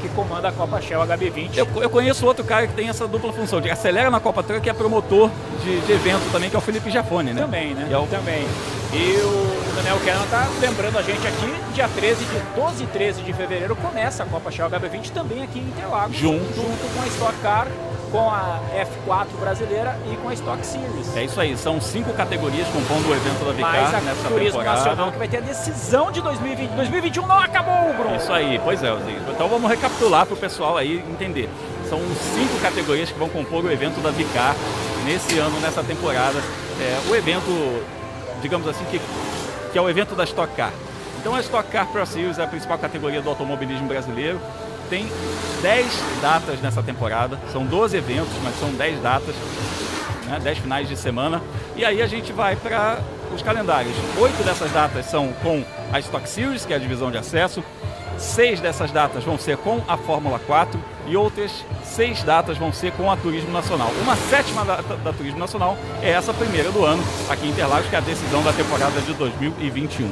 que 0.00 0.08
comanda 0.10 0.48
a 0.48 0.52
Copa 0.52 0.80
Shell 0.80 1.00
HB20. 1.00 1.56
Eu, 1.56 1.66
eu 1.82 1.90
conheço 1.90 2.24
outro 2.26 2.44
cara 2.44 2.66
que 2.66 2.72
tem 2.74 2.88
essa 2.88 3.06
dupla 3.06 3.32
função, 3.32 3.60
de 3.60 3.70
acelera 3.70 4.10
na 4.10 4.20
Copa 4.20 4.42
Truck 4.42 4.66
e 4.66 4.70
é 4.70 4.72
promotor 4.72 5.30
de, 5.64 5.80
de 5.80 5.92
evento 5.92 6.30
também, 6.32 6.48
que 6.50 6.56
é 6.56 6.58
o 6.58 6.62
Felipe 6.62 6.90
Jafone, 6.90 7.32
né? 7.32 7.40
Também, 7.42 7.74
né? 7.74 7.86
E 7.90 7.92
é 7.92 7.98
o- 7.98 8.06
Também. 8.06 8.46
E 8.92 9.16
o 9.20 9.74
Daniel 9.76 9.98
Kellerman 10.00 10.28
tá 10.28 10.48
lembrando 10.60 10.98
a 10.98 11.02
gente 11.02 11.26
aqui, 11.26 11.54
dia 11.74 11.88
13 11.94 12.24
de 12.24 12.38
12 12.56 12.84
e 12.84 12.86
13 12.86 13.22
de 13.22 13.32
fevereiro 13.34 13.76
começa 13.76 14.22
a 14.22 14.26
Copa 14.26 14.50
Shell 14.50 14.68
HB20 14.70 15.10
também 15.10 15.42
aqui 15.42 15.58
em 15.58 15.62
Interlagos. 15.62 16.16
Junto. 16.16 16.54
Junto 16.54 16.94
com 16.94 17.02
a 17.02 17.06
Stock 17.08 17.34
Car, 17.42 17.66
com 18.10 18.30
a 18.30 18.60
F4 19.06 19.26
brasileira 19.40 19.98
e 20.10 20.16
com 20.16 20.28
a 20.28 20.34
Stock 20.34 20.64
Series. 20.66 21.16
É 21.16 21.24
isso 21.24 21.40
aí, 21.40 21.56
são 21.56 21.80
cinco 21.80 22.12
categorias 22.12 22.66
compondo 22.68 23.08
o 23.08 23.14
evento 23.14 23.44
da 23.44 23.52
Vicar 23.52 23.96
a 23.96 24.00
nessa 24.00 24.28
Turismo 24.28 24.58
temporada. 24.58 24.76
Nacional 24.76 25.12
que 25.12 25.18
vai 25.18 25.28
ter 25.28 25.38
a 25.38 25.40
decisão 25.40 26.10
de 26.10 26.20
2020. 26.20 26.70
2021 26.70 27.26
não 27.26 27.38
acabou, 27.38 27.94
Bruno. 27.94 28.16
Isso 28.16 28.32
aí, 28.32 28.60
pois 28.62 28.82
é, 28.82 28.94
Zico. 28.96 29.30
Então 29.30 29.48
vamos 29.48 29.70
recapitular 29.70 30.26
para 30.26 30.34
o 30.34 30.38
pessoal 30.38 30.76
aí 30.76 31.04
entender. 31.10 31.48
São 31.88 32.00
cinco 32.34 32.60
categorias 32.60 33.10
que 33.10 33.18
vão 33.18 33.28
compor 33.28 33.64
o 33.64 33.70
evento 33.70 34.00
da 34.00 34.10
Vicar 34.10 34.54
nesse 35.04 35.38
ano, 35.38 35.58
nessa 35.60 35.82
temporada. 35.82 36.38
É, 36.80 37.10
o 37.10 37.14
evento, 37.14 37.82
digamos 38.42 38.68
assim, 38.68 38.84
que, 38.90 39.00
que 39.72 39.78
é 39.78 39.80
o 39.80 39.88
evento 39.88 40.14
da 40.14 40.24
Stock 40.24 40.54
Car. 40.54 40.72
Então 41.20 41.34
a 41.34 41.40
Stock 41.40 41.68
Car 41.70 41.86
Pro 41.88 42.06
Series 42.06 42.38
é 42.38 42.44
a 42.44 42.46
principal 42.46 42.78
categoria 42.78 43.20
do 43.20 43.28
automobilismo 43.28 43.88
brasileiro. 43.88 44.40
Tem 44.88 45.06
10 45.62 45.86
datas 46.22 46.60
nessa 46.60 46.82
temporada, 46.82 47.38
são 47.52 47.64
12 47.64 47.96
eventos, 47.96 48.32
mas 48.42 48.58
são 48.58 48.70
10 48.70 49.02
datas, 49.02 49.34
né, 50.26 50.38
10 50.42 50.58
finais 50.58 50.88
de 50.88 50.96
semana. 50.96 51.42
E 51.76 51.84
aí 51.84 52.00
a 52.00 52.06
gente 52.06 52.32
vai 52.32 52.56
para 52.56 52.98
os 53.34 53.42
calendários. 53.42 53.94
Oito 54.18 54.42
dessas 54.42 54.70
datas 54.72 55.06
são 55.06 55.32
com 55.42 55.62
a 55.92 55.98
Stock 56.00 56.28
Series, 56.28 56.64
que 56.64 56.72
é 56.72 56.76
a 56.76 56.78
divisão 56.78 57.10
de 57.10 57.18
acesso. 57.18 57.62
Seis 58.16 58.60
dessas 58.60 58.90
datas 58.90 59.22
vão 59.22 59.38
ser 59.38 59.56
com 59.58 59.80
a 59.86 59.96
Fórmula 59.96 60.40
4 60.40 60.80
e 61.06 61.16
outras 61.16 61.64
seis 61.84 62.22
datas 62.24 62.58
vão 62.58 62.72
ser 62.72 62.92
com 62.92 63.10
a 63.10 63.16
Turismo 63.16 63.52
Nacional. 63.52 63.92
Uma 64.02 64.16
sétima 64.16 64.64
data 64.64 64.96
da 64.96 65.12
Turismo 65.12 65.38
Nacional 65.38 65.76
é 66.02 66.10
essa 66.10 66.34
primeira 66.34 66.72
do 66.72 66.84
ano 66.84 67.02
aqui 67.30 67.46
em 67.46 67.50
Interlagos, 67.50 67.88
que 67.88 67.94
é 67.94 67.98
a 67.98 68.02
decisão 68.02 68.42
da 68.42 68.52
temporada 68.52 69.00
de 69.00 69.14
2021. 69.14 70.10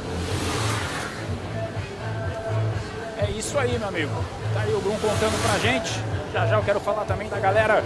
É 3.37 3.39
isso 3.39 3.55
aí, 3.59 3.77
meu 3.77 3.87
amigo. 3.87 4.11
Tá 4.51 4.61
aí 4.61 4.73
o 4.73 4.81
Brum 4.81 4.97
contando 4.97 5.39
pra 5.43 5.59
gente. 5.59 5.91
Já 6.33 6.47
já 6.47 6.55
eu 6.57 6.63
quero 6.63 6.79
falar 6.79 7.05
também 7.05 7.29
da 7.29 7.39
galera 7.39 7.83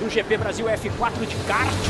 do 0.00 0.10
GP 0.10 0.36
Brasil 0.36 0.66
F4 0.66 1.24
de 1.24 1.36
kart. 1.46 1.86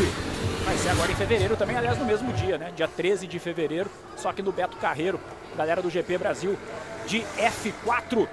Vai 0.66 0.76
ser 0.76 0.90
agora 0.90 1.10
em 1.10 1.14
fevereiro 1.14 1.56
também, 1.56 1.78
aliás, 1.78 1.96
no 1.96 2.04
mesmo 2.04 2.30
dia, 2.34 2.58
né? 2.58 2.72
Dia 2.76 2.86
13 2.86 3.26
de 3.26 3.38
fevereiro, 3.38 3.90
só 4.18 4.34
que 4.34 4.42
no 4.42 4.52
Beto 4.52 4.76
Carreiro, 4.76 5.18
galera 5.56 5.80
do 5.80 5.88
GP 5.88 6.18
Brasil 6.18 6.58
de 7.06 7.24
F4. 7.38 8.28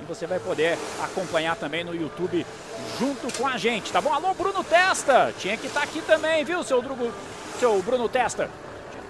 E 0.00 0.04
você 0.06 0.24
vai 0.24 0.38
poder 0.38 0.78
acompanhar 1.02 1.56
também 1.56 1.82
no 1.82 1.96
YouTube 1.96 2.46
junto 2.96 3.36
com 3.36 3.44
a 3.44 3.56
gente, 3.56 3.90
tá 3.90 4.00
bom? 4.00 4.14
Alô, 4.14 4.34
Bruno 4.34 4.62
Testa! 4.62 5.34
Tinha 5.36 5.56
que 5.56 5.66
estar 5.66 5.80
tá 5.80 5.86
aqui 5.86 6.00
também, 6.00 6.44
viu, 6.44 6.62
seu, 6.62 6.80
Drugo, 6.80 7.12
seu 7.58 7.82
Bruno 7.82 8.08
Testa? 8.08 8.48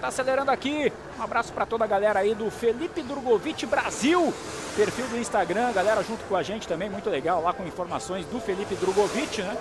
Tá 0.05 0.09
acelerando 0.09 0.51
aqui. 0.51 0.93
Um 1.17 1.23
abraço 1.23 1.51
para 1.51 1.65
toda 1.65 1.83
a 1.83 1.87
galera 1.87 2.19
aí 2.19 2.35
do 2.35 2.51
Felipe 2.51 3.01
Drogovic 3.01 3.65
Brasil, 3.65 4.31
perfil 4.75 5.07
do 5.07 5.17
Instagram, 5.17 5.73
galera 5.73 6.03
junto 6.03 6.23
com 6.25 6.35
a 6.35 6.43
gente 6.43 6.67
também, 6.67 6.91
muito 6.91 7.09
legal, 7.09 7.41
lá 7.41 7.51
com 7.51 7.63
informações 7.63 8.23
do 8.27 8.39
Felipe 8.39 8.75
Drogovic, 8.75 9.41
né? 9.41 9.57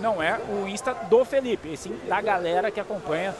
Não 0.00 0.20
é 0.20 0.36
o 0.48 0.66
Insta 0.66 0.92
do 1.08 1.24
Felipe, 1.24 1.72
e 1.72 1.76
sim 1.76 1.96
da 2.08 2.20
galera 2.20 2.72
que 2.72 2.80
acompanha 2.80 3.32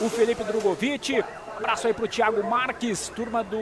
o 0.00 0.08
Felipe 0.08 0.42
Drogovic, 0.42 1.22
abraço 1.58 1.86
aí 1.86 1.92
pro 1.92 2.08
Thiago 2.08 2.42
Marques, 2.42 3.10
turma 3.14 3.44
do 3.44 3.58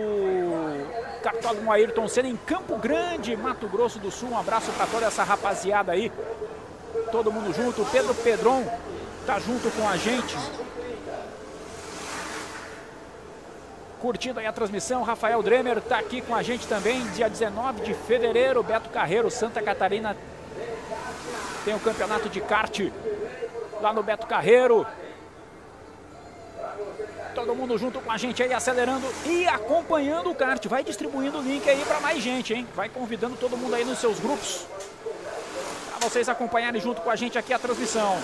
Cartódromo 1.24 1.72
Ayrton 1.72 2.06
Senna 2.06 2.28
em 2.28 2.36
Campo 2.36 2.76
Grande, 2.76 3.36
Mato 3.36 3.66
Grosso 3.66 3.98
do 3.98 4.12
Sul. 4.12 4.30
Um 4.30 4.38
abraço 4.38 4.70
para 4.70 4.86
toda 4.86 5.06
essa 5.06 5.24
rapaziada 5.24 5.90
aí. 5.90 6.12
Todo 7.10 7.32
mundo 7.32 7.52
junto. 7.52 7.84
Pedro 7.86 8.14
Pedron 8.14 8.64
tá 9.26 9.40
junto 9.40 9.68
com 9.72 9.88
a 9.88 9.96
gente. 9.96 10.36
Curtindo 14.00 14.40
aí 14.40 14.46
a 14.46 14.52
transmissão, 14.52 15.02
Rafael 15.02 15.42
Dremer 15.42 15.76
está 15.76 15.98
aqui 15.98 16.22
com 16.22 16.34
a 16.34 16.42
gente 16.42 16.66
também, 16.66 17.06
dia 17.10 17.28
19 17.28 17.82
de 17.82 17.92
fevereiro, 17.92 18.62
Beto 18.62 18.88
Carreiro, 18.88 19.30
Santa 19.30 19.60
Catarina. 19.60 20.16
Tem 21.66 21.74
o 21.74 21.80
campeonato 21.80 22.26
de 22.30 22.40
kart 22.40 22.80
lá 23.78 23.92
no 23.92 24.02
Beto 24.02 24.26
Carreiro. 24.26 24.86
Todo 27.34 27.54
mundo 27.54 27.76
junto 27.76 28.00
com 28.00 28.10
a 28.10 28.16
gente 28.16 28.42
aí, 28.42 28.54
acelerando 28.54 29.06
e 29.26 29.46
acompanhando 29.46 30.30
o 30.30 30.34
kart. 30.34 30.66
Vai 30.66 30.82
distribuindo 30.82 31.38
o 31.38 31.42
link 31.42 31.68
aí 31.68 31.84
para 31.84 32.00
mais 32.00 32.22
gente, 32.22 32.54
hein? 32.54 32.66
Vai 32.74 32.88
convidando 32.88 33.36
todo 33.36 33.54
mundo 33.54 33.74
aí 33.74 33.84
nos 33.84 33.98
seus 33.98 34.18
grupos. 34.18 34.66
Para 35.90 36.08
vocês 36.08 36.26
acompanharem 36.26 36.80
junto 36.80 37.02
com 37.02 37.10
a 37.10 37.16
gente 37.16 37.36
aqui 37.36 37.52
a 37.52 37.58
transmissão. 37.58 38.18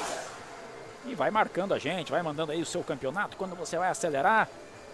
E 1.05 1.15
vai 1.15 1.31
marcando 1.31 1.75
a 1.75 1.79
gente, 1.79 2.11
vai 2.11 2.23
mandando 2.23 2.51
aí 2.51 2.63
o 2.63 2.67
seu 2.67 2.83
campeonato, 2.83 3.37
quando 3.37 3.55
você 3.55 3.77
vai 3.77 3.91
acelerar. 3.91 4.49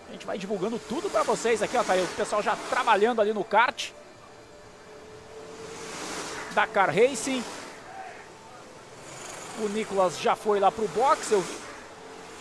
A 0.08 0.12
gente 0.12 0.26
vai 0.26 0.38
divulgando 0.38 0.78
tudo 0.78 1.10
para 1.10 1.22
vocês 1.22 1.62
aqui, 1.62 1.76
ó. 1.76 1.82
Tá 1.84 1.94
aí 1.94 2.02
o 2.02 2.08
pessoal 2.08 2.42
já 2.42 2.56
trabalhando 2.68 3.20
ali 3.20 3.32
no 3.32 3.44
kart. 3.44 3.90
Dakar 6.54 6.90
Racing. 6.94 7.42
O 9.60 9.68
Nicolas 9.68 10.18
já 10.18 10.36
foi 10.36 10.60
lá 10.60 10.70
pro 10.70 10.88
box. 10.88 11.32
Eu... 11.32 11.44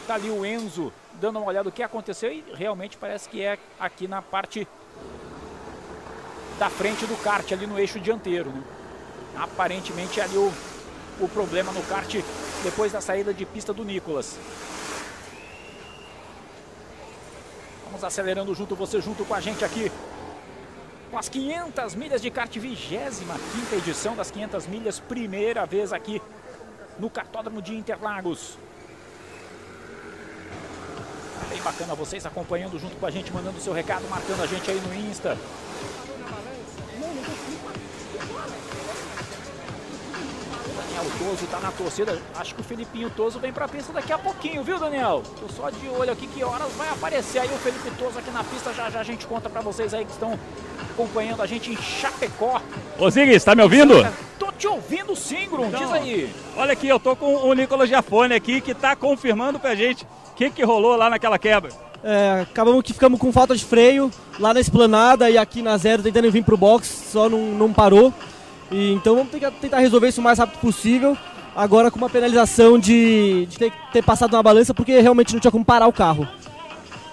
Tá 0.08 0.16
ali 0.16 0.30
o 0.30 0.46
Enzo 0.46 0.92
dando 1.14 1.38
uma 1.40 1.48
olhada 1.48 1.66
no 1.66 1.72
que 1.72 1.84
aconteceu 1.84 2.32
e 2.32 2.44
realmente 2.54 2.98
parece 2.98 3.30
que 3.30 3.42
é 3.42 3.58
aqui 3.80 4.08
na 4.08 4.22
parte 4.22 4.68
da 6.58 6.70
frente 6.70 7.06
do 7.06 7.16
kart, 7.24 7.52
ali 7.52 7.66
no 7.66 7.80
eixo 7.80 8.00
dianteiro. 8.00 8.50
Né? 8.50 8.64
Aparentemente 9.36 10.20
ali 10.22 10.38
o, 10.38 10.52
o 11.20 11.28
problema 11.30 11.72
no 11.72 11.82
kart 11.84 12.16
depois 12.64 12.92
da 12.92 13.02
saída 13.02 13.34
de 13.34 13.46
pista 13.46 13.74
do 13.74 13.84
Nicolas. 13.84 14.38
Vamos 17.92 18.06
acelerando 18.06 18.56
junto, 18.56 18.74
você 18.74 19.02
junto 19.02 19.26
com 19.26 19.36
a 19.36 19.42
gente 19.42 19.66
aqui. 19.66 19.92
Com 21.12 21.18
as 21.18 21.28
500 21.28 21.94
milhas 21.94 22.22
de 22.22 22.32
kart, 22.32 22.58
25 22.58 23.76
edição 23.76 24.16
das 24.16 24.32
500 24.32 24.66
milhas, 24.68 24.98
primeira 24.98 25.66
vez 25.66 25.92
aqui 25.92 26.22
no 26.98 27.10
cartódromo 27.10 27.62
de 27.62 27.76
Interlagos. 27.76 28.58
Bem 31.50 31.62
bacana 31.62 31.94
vocês 31.94 32.26
acompanhando 32.26 32.80
junto 32.80 32.96
com 32.96 33.06
a 33.06 33.12
gente, 33.12 33.30
mandando 33.34 33.60
seu 33.60 33.74
recado, 33.74 34.08
marcando 34.10 34.42
a 34.42 34.48
gente 34.48 34.72
aí 34.72 34.80
no 34.80 34.96
Insta. 34.96 35.38
Daniel 40.92 41.06
Toso 41.18 41.48
tá 41.50 41.60
na 41.60 41.72
torcida. 41.72 42.22
Acho 42.36 42.54
que 42.54 42.62
o 42.62 42.64
Felipinho 42.64 43.10
Toso 43.10 43.40
vem 43.40 43.54
pra 43.54 43.68
pista 43.68 43.94
daqui 43.94 44.12
a 44.12 44.18
pouquinho, 44.18 44.62
viu, 44.62 44.78
Daniel? 44.78 45.24
Tô 45.40 45.48
só 45.54 45.70
de 45.70 45.88
olho 45.88 46.12
aqui 46.12 46.28
que 46.28 46.44
horas 46.44 46.72
vai 46.74 46.90
aparecer 46.90 47.40
aí 47.40 47.48
o 47.48 47.58
Felipe 47.60 47.90
Toso 47.98 48.20
aqui 48.20 48.30
na 48.32 48.44
pista. 48.44 48.74
Já 48.74 48.90
já 48.90 49.00
a 49.00 49.04
gente 49.04 49.26
conta 49.26 49.50
pra 49.50 49.62
vocês 49.62 49.94
aí 49.94 50.04
que 50.04 50.12
estão 50.12 50.38
acompanhando 50.92 51.42
a 51.42 51.48
gente 51.48 51.72
em 51.72 51.78
Chapecó. 51.78 52.62
Ô 53.00 53.10
Ziggs, 53.10 53.46
tá 53.46 53.56
me 53.56 53.64
ouvindo? 53.64 53.94
Tô 54.38 54.52
te 54.52 54.68
ouvindo 54.68 55.16
sim, 55.16 55.48
Grum, 55.50 55.68
então, 55.68 55.80
diz 55.80 55.92
aí. 55.92 56.34
Olha 56.58 56.74
aqui, 56.74 56.88
eu 56.88 57.00
tô 57.00 57.16
com 57.16 57.36
o 57.36 57.54
Nicolas 57.54 57.88
Giafone 57.88 58.34
aqui 58.34 58.60
que 58.60 58.74
tá 58.74 58.96
confirmando 58.96 59.60
pra 59.60 59.76
gente 59.76 60.04
o 60.04 60.36
que, 60.36 60.50
que 60.50 60.64
rolou 60.64 60.96
lá 60.98 61.10
naquela 61.10 61.40
quebra? 61.40 61.72
É, 62.04 62.42
acabamos 62.42 62.82
que 62.84 62.94
ficamos 62.94 63.20
com 63.20 63.32
falta 63.32 63.56
de 63.56 63.64
freio 63.64 64.12
lá 64.40 64.54
na 64.54 64.60
esplanada 64.60 65.30
e 65.30 65.38
aqui 65.38 65.62
na 65.62 65.78
zero 65.78 66.02
tentando 66.02 66.32
vir 66.32 66.44
pro 66.44 66.58
box, 66.58 66.88
só 67.12 67.30
não, 67.30 67.40
não 67.40 67.72
parou. 67.72 68.12
E, 68.72 68.94
então 68.94 69.16
vamos 69.16 69.32
ter 69.32 69.52
tentar 69.52 69.80
resolver 69.80 70.08
isso 70.08 70.22
o 70.22 70.24
mais 70.24 70.40
rápido 70.40 70.60
possível. 70.60 71.18
Agora 71.56 71.92
com 71.92 71.98
uma 71.98 72.10
penalização 72.10 72.80
de, 72.80 73.46
de 73.48 73.58
ter, 73.58 73.74
ter, 73.92 74.02
passado 74.02 74.32
na 74.32 74.42
balança 74.42 74.74
porque 74.74 75.00
realmente 75.02 75.34
não 75.34 75.40
tinha 75.42 75.52
como 75.52 75.66
parar 75.66 75.88
o 75.88 75.94
carro. 75.94 76.26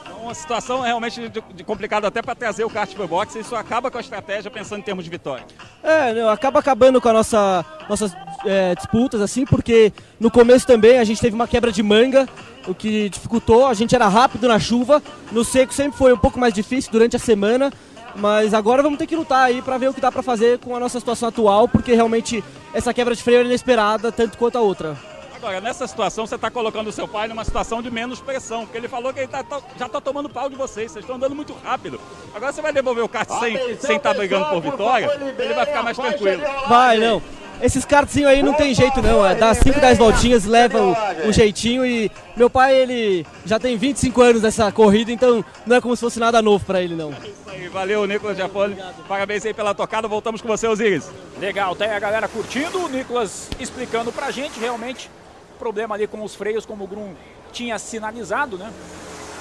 É 0.08 0.14
uma 0.22 0.32
situação 0.32 0.80
realmente 0.82 1.28
de, 1.28 1.42
de 1.54 1.64
complicada 1.64 2.06
até 2.06 2.22
para 2.22 2.36
trazer 2.36 2.64
o 2.64 2.70
kart 2.70 2.94
pro 2.94 3.08
box. 3.08 3.36
Isso 3.36 3.56
acaba 3.56 3.90
com 3.90 3.98
a 3.98 4.00
estratégia 4.00 4.48
pensando 4.48 4.78
em 4.78 4.84
termos 4.84 5.02
de 5.02 5.10
vitória. 5.10 5.44
É, 5.82 6.14
não, 6.14 6.28
acaba 6.28 6.60
acabando 6.60 7.00
com 7.00 7.08
a 7.08 7.12
nossa 7.12 7.64
nossas 7.88 8.14
é, 8.46 8.76
disputas 8.76 9.20
assim, 9.20 9.44
porque 9.44 9.92
no 10.20 10.30
começo 10.30 10.64
também 10.64 10.98
a 10.98 11.04
gente 11.04 11.20
teve 11.20 11.34
uma 11.34 11.48
quebra 11.48 11.72
de 11.72 11.82
manga 11.82 12.28
o 12.68 12.74
que 12.74 13.08
dificultou. 13.08 13.66
A 13.66 13.74
gente 13.74 13.94
era 13.94 14.06
rápido 14.06 14.46
na 14.46 14.58
chuva, 14.58 15.02
no 15.32 15.44
seco 15.44 15.72
sempre 15.72 15.96
foi 15.98 16.12
um 16.12 16.18
pouco 16.18 16.38
mais 16.38 16.52
difícil 16.52 16.92
durante 16.92 17.16
a 17.16 17.18
semana, 17.18 17.72
mas 18.18 18.52
agora 18.52 18.82
vamos 18.82 18.98
ter 18.98 19.06
que 19.06 19.16
lutar 19.16 19.46
aí 19.46 19.62
para 19.62 19.78
ver 19.78 19.88
o 19.88 19.94
que 19.94 20.00
dá 20.00 20.10
para 20.10 20.22
fazer 20.22 20.58
com 20.58 20.74
a 20.74 20.80
nossa 20.80 20.98
situação 20.98 21.28
atual, 21.28 21.68
porque 21.68 21.94
realmente 21.94 22.42
essa 22.74 22.92
quebra 22.92 23.14
de 23.14 23.22
freio 23.22 23.40
é 23.40 23.44
inesperada, 23.44 24.12
tanto 24.12 24.36
quanto 24.36 24.58
a 24.58 24.60
outra. 24.60 24.96
Agora, 25.36 25.60
nessa 25.60 25.86
situação, 25.86 26.26
você 26.26 26.34
está 26.34 26.50
colocando 26.50 26.88
o 26.88 26.92
seu 26.92 27.06
pai 27.06 27.28
numa 27.28 27.44
situação 27.44 27.80
de 27.80 27.88
menos 27.92 28.20
pressão, 28.20 28.62
porque 28.62 28.76
ele 28.76 28.88
falou 28.88 29.12
que 29.14 29.20
ele 29.20 29.28
tá, 29.28 29.44
tá, 29.44 29.60
já 29.78 29.86
está 29.86 30.00
tomando 30.00 30.28
pau 30.28 30.50
de 30.50 30.56
vocês, 30.56 30.90
vocês 30.90 31.04
estão 31.04 31.14
andando 31.14 31.36
muito 31.36 31.54
rápido. 31.62 32.00
Agora 32.34 32.52
você 32.52 32.60
vai 32.60 32.72
devolver 32.72 33.04
o 33.04 33.08
kart 33.08 33.28
sem 33.38 33.54
estar 33.54 33.86
sem 33.86 34.00
tá 34.00 34.12
brigando 34.12 34.46
por 34.46 34.60
vitória, 34.60 35.08
ele 35.38 35.54
vai 35.54 35.64
ficar 35.64 35.82
mais 35.84 35.96
tranquilo. 35.96 36.42
Vai, 36.68 36.98
não. 36.98 37.22
Esses 37.60 37.84
kartzinhos 37.84 38.30
aí 38.30 38.42
não 38.42 38.54
tem 38.54 38.72
jeito 38.72 39.02
não, 39.02 39.26
é, 39.26 39.34
dá 39.34 39.52
5, 39.52 39.80
10 39.80 39.98
voltinhas, 39.98 40.44
leva 40.44 40.80
o, 40.80 41.28
o, 41.28 41.32
jeitinho 41.32 41.84
e 41.84 42.10
meu 42.36 42.48
pai 42.48 42.74
ele 42.74 43.26
já 43.44 43.58
tem 43.58 43.76
25 43.76 44.22
anos 44.22 44.42
nessa 44.42 44.70
corrida, 44.70 45.10
então 45.10 45.44
não 45.66 45.76
é 45.76 45.80
como 45.80 45.96
se 45.96 46.00
fosse 46.00 46.20
nada 46.20 46.40
novo 46.40 46.64
para 46.64 46.80
ele 46.80 46.94
não. 46.94 47.12
É 47.12 47.26
isso 47.26 47.50
aí, 47.50 47.68
valeu 47.68 48.06
Nicolas 48.06 48.36
Giafone, 48.36 48.76
parabéns 49.08 49.44
aí 49.44 49.52
pela 49.52 49.74
tocada, 49.74 50.06
voltamos 50.06 50.40
com 50.40 50.46
você 50.46 50.68
Osiris. 50.68 51.10
Legal, 51.40 51.74
tem 51.74 51.90
a 51.90 51.98
galera 51.98 52.28
curtindo, 52.28 52.84
o 52.84 52.88
Nicolas 52.88 53.50
explicando 53.58 54.12
pra 54.12 54.30
gente 54.30 54.60
realmente 54.60 55.10
problema 55.58 55.96
ali 55.96 56.06
com 56.06 56.22
os 56.22 56.36
freios 56.36 56.64
como 56.64 56.84
o 56.84 56.86
Grum 56.86 57.12
tinha 57.52 57.76
sinalizado, 57.78 58.56
né? 58.56 58.72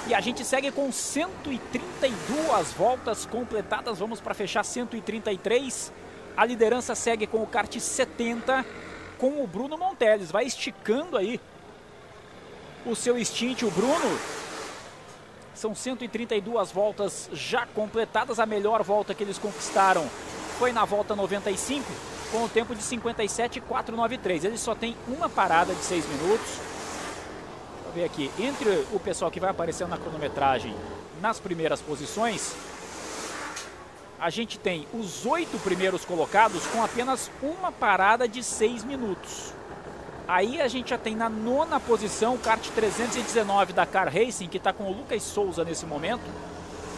E 0.08 0.14
a 0.16 0.22
gente 0.22 0.44
segue 0.44 0.72
com 0.72 0.92
132 0.92 2.72
voltas 2.72 3.26
completadas, 3.26 4.00
vamos 4.00 4.20
para 4.20 4.34
fechar 4.34 4.64
133 4.64 5.92
a 6.38 6.46
liderança 6.46 6.94
segue 6.94 7.26
com 7.26 7.42
o 7.42 7.48
kart 7.48 7.76
70 7.76 8.64
com 9.18 9.44
o 9.44 9.48
Bruno 9.48 9.76
Monteles. 9.76 10.30
Vai 10.30 10.46
esticando 10.46 11.18
aí 11.18 11.42
o 12.86 12.96
seu 12.96 13.24
stint, 13.26 13.64
o 13.64 13.72
Bruno. 13.72 14.20
São 15.56 15.74
132 15.74 16.72
voltas 16.72 17.28
já 17.34 17.66
completadas. 17.66 18.40
A 18.40 18.46
melhor 18.46 18.84
volta 18.84 19.16
que 19.16 19.24
eles 19.24 19.40
conquistaram 19.40 20.08
foi 20.60 20.72
na 20.72 20.86
volta 20.86 21.16
95, 21.16 21.84
com 22.32 22.44
o 22.44 22.50
tempo 22.50 22.76
de 22.76 22.84
57,493. 22.84 24.44
Ele 24.44 24.58
só 24.60 24.76
tem 24.76 24.96
uma 25.08 25.28
parada 25.28 25.74
de 25.74 25.84
6 25.84 26.06
minutos. 26.08 26.60
Vou 27.84 27.94
ver 27.94 28.04
aqui. 28.04 28.30
Entre 28.38 28.70
o 28.94 29.00
pessoal 29.00 29.32
que 29.32 29.40
vai 29.40 29.50
aparecendo 29.50 29.90
na 29.90 29.98
cronometragem 29.98 30.76
nas 31.20 31.40
primeiras 31.40 31.82
posições, 31.82 32.56
a 34.20 34.30
gente 34.30 34.58
tem 34.58 34.88
os 34.94 35.26
oito 35.26 35.58
primeiros 35.60 36.04
colocados 36.04 36.66
com 36.68 36.84
apenas 36.84 37.30
uma 37.42 37.72
parada 37.72 38.28
de 38.28 38.44
seis 38.44 38.84
minutos. 38.84 39.54
Aí 40.28 40.60
a 40.60 40.68
gente 40.68 40.90
já 40.90 40.98
tem 40.98 41.16
na 41.16 41.30
nona 41.30 41.80
posição 41.80 42.36
o 42.36 42.40
kart 42.40 42.66
319 42.72 43.74
da 43.74 43.86
Car 43.86 44.12
Racing, 44.14 44.48
que 44.48 44.58
está 44.58 44.74
com 44.74 44.86
o 44.86 44.92
Lucas 44.92 45.24
Souza 45.24 45.64
nesse 45.64 45.86
momento, 45.86 46.24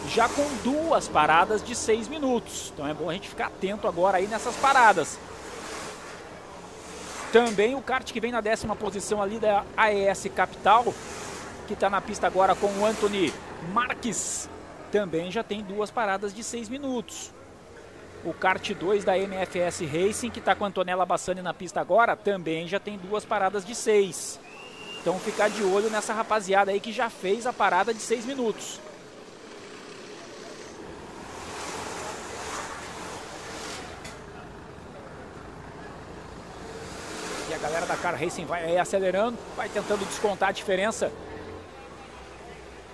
já 0.09 0.27
com 0.30 0.48
duas 0.64 1.07
paradas 1.07 1.64
de 1.64 1.75
seis 1.75 2.07
minutos. 2.07 2.72
Então 2.73 2.88
é 2.88 2.93
bom 2.93 3.09
a 3.09 3.14
gente 3.14 3.30
ficar 3.30 3.48
atento 3.48 3.88
agora 3.88 4.17
aí 4.17 4.25
nessas 4.25 4.56
paradas. 4.56 5.19
Também 7.31 7.75
o 7.75 7.81
kart 7.81 8.11
que 8.11 8.19
vem 8.19 8.31
na 8.31 8.41
décima 8.41 8.75
posição 8.75 9.22
ali 9.22 9.38
da 9.38 9.64
AES 9.77 10.27
Capital, 10.35 10.91
que 11.67 11.73
está 11.73 11.88
na 11.88 12.01
pista 12.01 12.25
agora 12.25 12.56
com 12.56 12.65
o 12.65 12.85
Anthony 12.85 13.31
Marques, 13.72 14.49
também 14.92 15.32
já 15.32 15.43
tem 15.43 15.64
duas 15.64 15.90
paradas 15.90 16.34
de 16.34 16.43
seis 16.43 16.68
minutos. 16.68 17.32
O 18.24 18.34
kart 18.34 18.74
2 18.74 19.06
da 19.06 19.18
MFS 19.18 19.82
Racing, 19.85 20.30
que 20.30 20.40
está 20.40 20.53
com 20.53 20.66
a 20.66 20.68
Antonella 20.68 21.06
Bassani 21.06 21.42
na 21.42 21.53
pista 21.53 21.80
agora, 21.80 22.18
também 22.18 22.68
já 22.68 22.80
tem 22.80 22.98
duas 22.98 23.24
paradas 23.24 23.64
de 23.64 23.74
seis. 23.74 24.40
Então 25.01 25.18
ficar 25.18 25.50
de 25.50 25.64
olho 25.64 25.90
nessa 25.90 26.14
rapaziada 26.14 26.72
aí 26.72 26.80
que 26.80 26.92
já 26.92 27.09
fez 27.09 27.48
a 27.48 27.53
parada 27.53 27.93
de 27.93 28.01
seis 28.01 28.26
minutos. 28.26 28.82
E 37.50 37.53
a 37.53 37.58
galera 37.58 37.85
da 37.85 37.95
Car 37.95 38.19
Racing 38.19 38.45
vai 38.45 38.66
aí 38.66 38.77
acelerando, 38.77 39.38
vai 39.56 39.69
tentando 39.69 40.06
descontar 40.06 40.50
a 40.50 40.51
diferença. 40.51 41.09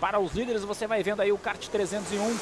Para 0.06 0.20
os 0.20 0.36
líderes, 0.36 0.64
você 0.64 0.86
vai 0.86 1.02
vendo 1.02 1.20
aí 1.20 1.32
o 1.32 1.38
kart 1.40 1.68
301 1.68 2.38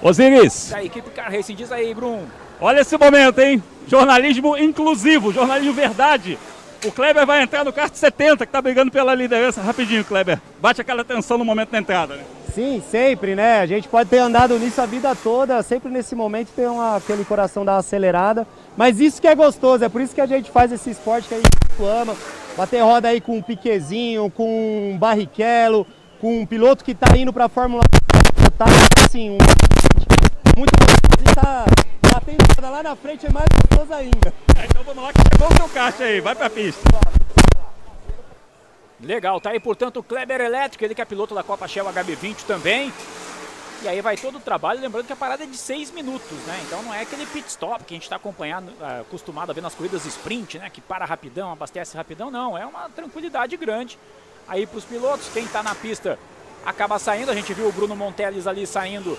Osiris. 0.00 0.70
da 0.70 0.82
equipe 0.82 1.10
Car 1.10 1.30
Racing. 1.30 1.54
Diz 1.54 1.70
aí, 1.70 1.92
Brum. 1.92 2.24
Olha 2.58 2.80
esse 2.80 2.96
momento, 2.96 3.38
hein? 3.40 3.62
Jornalismo 3.86 4.56
inclusivo, 4.56 5.34
jornalismo 5.34 5.74
verdade. 5.74 6.38
O 6.82 6.90
Kleber 6.90 7.26
vai 7.26 7.42
entrar 7.42 7.62
no 7.62 7.74
kart 7.74 7.94
70, 7.94 8.46
que 8.46 8.50
tá 8.50 8.62
brigando 8.62 8.90
pela 8.90 9.14
liderança. 9.14 9.60
Rapidinho, 9.60 10.02
Kleber. 10.02 10.40
Bate 10.62 10.80
aquela 10.80 11.04
tensão 11.04 11.36
no 11.36 11.44
momento 11.44 11.68
da 11.68 11.78
entrada, 11.78 12.16
né? 12.16 12.24
Sim, 12.54 12.82
sempre, 12.90 13.34
né? 13.34 13.60
A 13.60 13.66
gente 13.66 13.86
pode 13.86 14.08
ter 14.08 14.20
andado 14.20 14.58
nisso 14.58 14.80
a 14.80 14.86
vida 14.86 15.14
toda, 15.14 15.62
sempre 15.62 15.90
nesse 15.90 16.14
momento 16.14 16.48
tem 16.56 16.66
uma, 16.66 16.96
aquele 16.96 17.22
coração 17.22 17.64
uma 17.64 17.76
acelerada. 17.76 18.46
Mas 18.78 18.98
isso 18.98 19.20
que 19.20 19.28
é 19.28 19.34
gostoso, 19.34 19.84
é 19.84 19.90
por 19.90 20.00
isso 20.00 20.14
que 20.14 20.22
a 20.22 20.26
gente 20.26 20.50
faz 20.50 20.72
esse 20.72 20.88
esporte 20.88 21.28
que 21.28 21.34
a 21.34 21.36
gente 21.36 21.48
ama. 21.82 22.16
Bater 22.58 22.82
roda 22.82 23.06
aí 23.06 23.20
com 23.20 23.38
um 23.38 23.40
Piquezinho, 23.40 24.28
com 24.32 24.90
um 24.90 24.98
Barrichello, 24.98 25.86
com 26.20 26.40
um 26.40 26.44
piloto 26.44 26.84
que 26.84 26.92
tá 26.92 27.16
indo 27.16 27.32
pra 27.32 27.48
Fórmula 27.48 27.84
1, 27.84 28.50
tá 28.58 28.64
assim, 29.06 29.30
um 29.30 29.38
muito 30.58 30.72
gostoso 30.76 31.20
e 31.20 31.34
tá 31.36 31.66
batendo 32.12 32.44
roda 32.56 32.68
lá 32.68 32.82
na 32.82 32.96
frente 32.96 33.26
é 33.26 33.30
mais 33.30 33.46
gostoso 33.62 33.94
ainda. 33.94 34.34
Então 34.68 34.82
vamos 34.82 35.04
lá 35.04 35.12
que 35.12 35.20
chegou 35.32 35.46
o 35.46 35.56
seu 35.56 35.68
kart 35.68 36.00
aí, 36.00 36.20
vai 36.20 36.34
pra 36.34 36.50
pista. 36.50 36.82
Legal, 39.00 39.40
tá 39.40 39.50
aí 39.50 39.60
portanto 39.60 39.98
o 39.98 40.02
Kleber 40.02 40.40
Elétrico, 40.40 40.84
ele 40.84 40.96
que 40.96 41.00
é 41.00 41.04
piloto 41.04 41.36
da 41.36 41.44
Copa 41.44 41.68
Shell 41.68 41.84
HB20 41.84 42.42
também. 42.44 42.92
E 43.80 43.86
aí 43.86 44.00
vai 44.00 44.16
todo 44.16 44.38
o 44.38 44.40
trabalho, 44.40 44.80
lembrando 44.80 45.06
que 45.06 45.12
a 45.12 45.16
parada 45.16 45.44
é 45.44 45.46
de 45.46 45.56
6 45.56 45.92
minutos, 45.92 46.36
né? 46.46 46.60
Então 46.66 46.82
não 46.82 46.92
é 46.92 47.02
aquele 47.02 47.24
pit 47.26 47.48
stop 47.48 47.84
que 47.84 47.94
a 47.94 47.96
gente 47.96 48.02
está 48.02 48.16
acompanhado, 48.16 48.72
ah, 48.80 49.00
acostumado 49.02 49.50
a 49.50 49.52
ver 49.52 49.60
nas 49.60 49.74
corridas 49.74 50.04
sprint, 50.04 50.58
né? 50.58 50.68
Que 50.68 50.80
para 50.80 51.04
rapidão, 51.04 51.52
abastece 51.52 51.96
rapidão, 51.96 52.28
não. 52.28 52.58
É 52.58 52.66
uma 52.66 52.88
tranquilidade 52.88 53.56
grande 53.56 53.96
aí 54.48 54.66
para 54.66 54.78
os 54.78 54.84
pilotos. 54.84 55.28
Quem 55.32 55.44
está 55.44 55.62
na 55.62 55.76
pista 55.76 56.18
acaba 56.66 56.98
saindo. 56.98 57.30
A 57.30 57.34
gente 57.34 57.54
viu 57.54 57.68
o 57.68 57.72
Bruno 57.72 57.94
Monteles 57.94 58.48
ali 58.48 58.66
saindo 58.66 59.16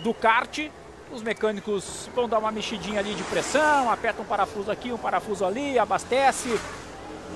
do 0.00 0.14
kart. 0.14 0.70
Os 1.12 1.22
mecânicos 1.22 2.08
vão 2.14 2.26
dar 2.26 2.38
uma 2.38 2.50
mexidinha 2.50 2.98
ali 2.98 3.14
de 3.14 3.22
pressão, 3.24 3.90
aperta 3.90 4.22
um 4.22 4.24
parafuso 4.24 4.70
aqui, 4.70 4.90
um 4.90 4.96
parafuso 4.96 5.44
ali, 5.44 5.78
abastece. 5.78 6.58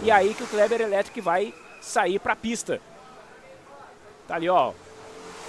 E 0.02 0.10
aí 0.10 0.33
que 0.33 0.43
o 0.43 0.47
Kleber 0.47 0.81
Elétrico 0.81 1.20
vai 1.20 1.52
sair 1.83 2.18
para 2.18 2.33
a 2.33 2.36
pista. 2.36 2.81
Tá 4.26 4.36
ali, 4.36 4.49
ó. 4.49 4.73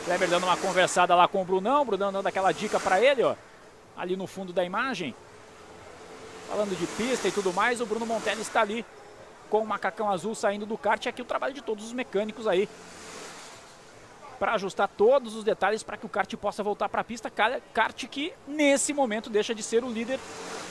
Kleber 0.08 0.30
dando 0.30 0.46
uma 0.46 0.56
conversada 0.56 1.14
lá 1.14 1.28
com 1.28 1.42
o 1.42 1.44
Brunão, 1.44 1.82
o 1.82 1.86
Brunão 1.86 2.14
dando 2.14 2.28
aquela 2.28 2.54
dica 2.54 2.80
para 2.80 3.04
ele, 3.04 3.24
ó. 3.24 3.36
Ali 3.98 4.16
no 4.16 4.26
fundo 4.26 4.54
da 4.54 4.64
imagem. 4.64 5.14
Falando 6.48 6.80
de 6.80 6.88
pista 6.88 7.28
e 7.28 7.32
tudo 7.32 7.52
mais, 7.52 7.82
o 7.82 7.86
Bruno 7.86 8.06
Montelli 8.06 8.42
está 8.42 8.62
ali 8.62 8.86
com 9.50 9.60
o 9.60 9.68
macacão 9.68 10.10
azul 10.10 10.34
saindo 10.34 10.66
do 10.66 10.78
kart. 10.78 11.06
E 11.06 11.10
aqui 11.10 11.22
o 11.22 11.26
trabalho 11.26 11.54
de 11.54 11.62
todos 11.62 11.84
os 11.84 11.92
mecânicos 11.92 12.48
aí. 12.48 12.70
Para 14.40 14.54
ajustar 14.54 14.88
todos 14.88 15.36
os 15.36 15.44
detalhes 15.44 15.84
para 15.84 15.98
que 15.98 16.06
o 16.06 16.10
kart 16.10 16.34
possa 16.38 16.64
voltar 16.64 16.88
para 16.88 17.02
a 17.02 17.04
pista. 17.04 17.30
Kart 17.74 18.06
que 18.06 18.32
nesse 18.48 18.94
momento 18.94 19.30
deixa 19.30 19.54
de 19.54 19.62
ser 19.62 19.84
o 19.84 19.92
líder. 19.92 20.22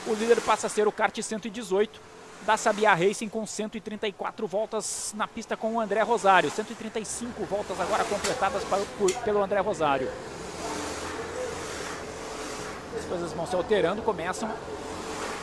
O 0.06 0.14
líder 0.14 0.40
passa 0.40 0.66
a 0.66 0.70
ser 0.70 0.88
o 0.88 0.92
kart 0.92 1.14
118 1.14 2.00
da 2.46 2.56
Sabia 2.56 2.94
Racing 2.94 3.28
com 3.28 3.44
134 3.44 4.46
voltas 4.46 5.12
na 5.16 5.26
pista 5.26 5.56
com 5.56 5.74
o 5.74 5.80
André 5.80 6.00
Rosário. 6.02 6.48
135 6.48 7.44
voltas 7.44 7.78
agora 7.80 8.04
completadas 8.04 8.62
por, 8.64 9.12
pelo 9.24 9.42
André 9.42 9.58
Rosário. 9.58 10.08
As 12.96 13.04
coisas 13.04 13.32
vão 13.32 13.46
se 13.46 13.56
alterando, 13.56 14.00
começam 14.00 14.48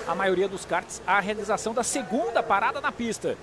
a 0.07 0.15
maioria 0.15 0.47
dos 0.47 0.63
karts 0.65 1.01
a 1.05 1.19
realização 1.19 1.73
da 1.73 1.83
segunda 1.83 2.41
parada 2.41 2.79
na 2.79 2.91
pista. 2.91 3.37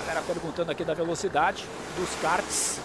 Galera 0.00 0.22
perguntando 0.26 0.70
aqui 0.70 0.84
da 0.84 0.92
velocidade 0.92 1.64
dos 1.96 2.14
karts 2.20 2.80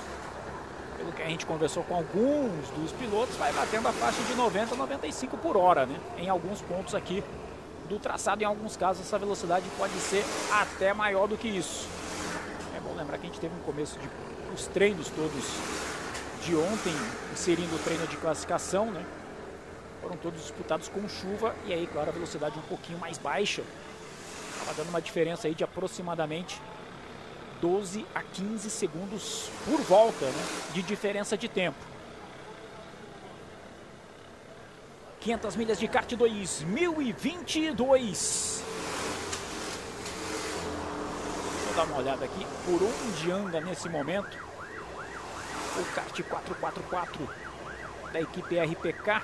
a 1.21 1.29
gente 1.29 1.45
conversou 1.45 1.83
com 1.83 1.95
alguns 1.95 2.69
dos 2.69 2.91
pilotos, 2.93 3.35
vai 3.35 3.51
batendo 3.53 3.87
a 3.87 3.91
faixa 3.91 4.21
de 4.23 4.33
90 4.35 4.73
a 4.73 4.77
95 4.77 5.37
por 5.37 5.57
hora, 5.57 5.85
né? 5.85 5.99
Em 6.17 6.29
alguns 6.29 6.61
pontos 6.61 6.95
aqui 6.95 7.23
do 7.87 7.99
traçado, 7.99 8.41
em 8.41 8.45
alguns 8.45 8.77
casos 8.77 9.05
essa 9.05 9.17
velocidade 9.17 9.65
pode 9.77 9.93
ser 9.93 10.23
até 10.51 10.93
maior 10.93 11.27
do 11.27 11.37
que 11.37 11.47
isso. 11.47 11.87
É 12.75 12.79
bom 12.79 12.95
lembrar 12.95 13.17
que 13.17 13.25
a 13.25 13.29
gente 13.29 13.39
teve 13.39 13.55
no 13.55 13.61
começo 13.61 13.97
de 13.99 14.09
os 14.53 14.67
treinos 14.67 15.09
todos 15.09 15.45
de 16.43 16.55
ontem, 16.55 16.93
inserindo 17.33 17.75
o 17.75 17.79
treino 17.79 18.07
de 18.07 18.17
classificação, 18.17 18.91
né? 18.91 19.05
Foram 20.01 20.15
todos 20.17 20.41
disputados 20.41 20.87
com 20.87 21.07
chuva 21.09 21.53
e 21.65 21.73
aí, 21.73 21.87
claro, 21.87 22.09
a 22.09 22.13
velocidade 22.13 22.57
um 22.57 22.63
pouquinho 22.63 22.97
mais 22.97 23.17
baixa. 23.17 23.63
Estava 24.53 24.73
dando 24.77 24.89
uma 24.89 25.01
diferença 25.01 25.47
aí 25.47 25.53
de 25.53 25.63
aproximadamente 25.63 26.61
12 27.61 28.05
a 28.15 28.23
15 28.23 28.69
segundos 28.69 29.49
por 29.65 29.81
volta 29.81 30.25
né, 30.25 30.45
de 30.73 30.81
diferença 30.81 31.37
de 31.37 31.49
tempo. 31.49 31.77
500 35.19 35.55
milhas 35.57 35.77
de 35.77 35.85
kart 35.87 36.11
2022. 36.13 38.63
Vou 41.65 41.75
dar 41.75 41.83
uma 41.83 41.97
olhada 41.97 42.25
aqui 42.25 42.47
por 42.65 42.81
onde 42.81 43.31
anda 43.31 43.59
nesse 43.59 43.89
momento 43.89 44.37
o 45.77 45.83
kart 45.93 46.23
444 46.23 47.29
da 48.13 48.21
equipe 48.21 48.57
RPK. 48.57 49.21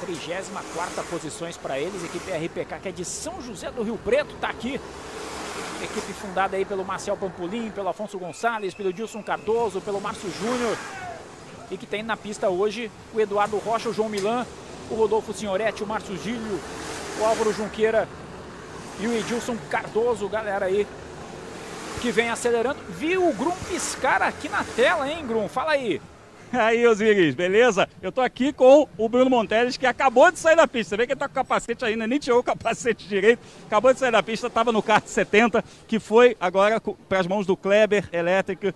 34 0.00 1.04
posições 1.04 1.58
para 1.58 1.78
eles, 1.78 2.02
equipe 2.02 2.30
RPK 2.30 2.80
que 2.80 2.88
é 2.88 2.92
de 2.92 3.04
São 3.04 3.42
José 3.42 3.70
do 3.70 3.82
Rio 3.82 3.98
Preto, 3.98 4.34
está 4.34 4.48
aqui 4.48 4.80
equipe 5.84 6.12
fundada 6.12 6.56
aí 6.56 6.64
pelo 6.64 6.84
Marcel 6.84 7.16
Pampolim, 7.16 7.70
pelo 7.70 7.88
Afonso 7.88 8.18
Gonçalves, 8.18 8.74
pelo 8.74 8.92
Dilson 8.92 9.22
Cardoso, 9.22 9.80
pelo 9.80 10.00
Márcio 10.00 10.30
Júnior. 10.40 10.76
E 11.70 11.76
que 11.76 11.86
tem 11.86 12.02
na 12.02 12.16
pista 12.16 12.48
hoje 12.48 12.90
o 13.14 13.20
Eduardo 13.20 13.56
Rocha, 13.58 13.88
o 13.88 13.94
João 13.94 14.08
Milan, 14.08 14.46
o 14.90 14.94
Rodolfo 14.94 15.32
Signoretti, 15.32 15.82
o 15.82 15.86
Márcio 15.86 16.16
Gílio, 16.16 16.60
o 17.20 17.24
Álvaro 17.24 17.52
Junqueira 17.52 18.08
e 18.98 19.06
o 19.06 19.16
Edilson 19.16 19.56
Cardoso, 19.70 20.28
galera 20.28 20.66
aí 20.66 20.86
que 22.00 22.10
vem 22.10 22.30
acelerando. 22.30 22.80
Viu 22.88 23.28
o 23.28 23.34
Grum 23.34 23.54
piscar 23.68 24.22
aqui 24.22 24.48
na 24.48 24.64
tela, 24.64 25.08
hein, 25.08 25.26
Grum? 25.26 25.48
Fala 25.48 25.72
aí. 25.72 26.00
Aí, 26.52 26.86
Osiris, 26.86 27.34
beleza? 27.34 27.88
Eu 28.02 28.10
tô 28.10 28.20
aqui 28.20 28.52
com 28.52 28.88
o 28.98 29.08
Bruno 29.08 29.30
Monteles, 29.30 29.76
que 29.76 29.86
acabou 29.86 30.30
de 30.32 30.38
sair 30.38 30.56
da 30.56 30.66
pista. 30.66 30.90
Você 30.90 30.96
vê 30.96 31.06
que 31.06 31.12
ele 31.12 31.20
tá 31.20 31.28
com 31.28 31.34
capacete 31.34 31.84
ainda, 31.84 32.06
nem 32.06 32.18
tirou 32.18 32.40
o 32.40 32.42
capacete 32.42 33.08
direito. 33.08 33.40
Acabou 33.66 33.92
de 33.92 34.00
sair 34.00 34.10
da 34.10 34.22
pista, 34.22 34.50
tava 34.50 34.72
no 34.72 34.82
kart 34.82 35.06
70, 35.06 35.64
que 35.86 36.00
foi 36.00 36.36
agora 36.40 36.80
para 37.08 37.20
as 37.20 37.26
mãos 37.26 37.46
do 37.46 37.56
Kleber 37.56 38.08
Elétrica. 38.12 38.74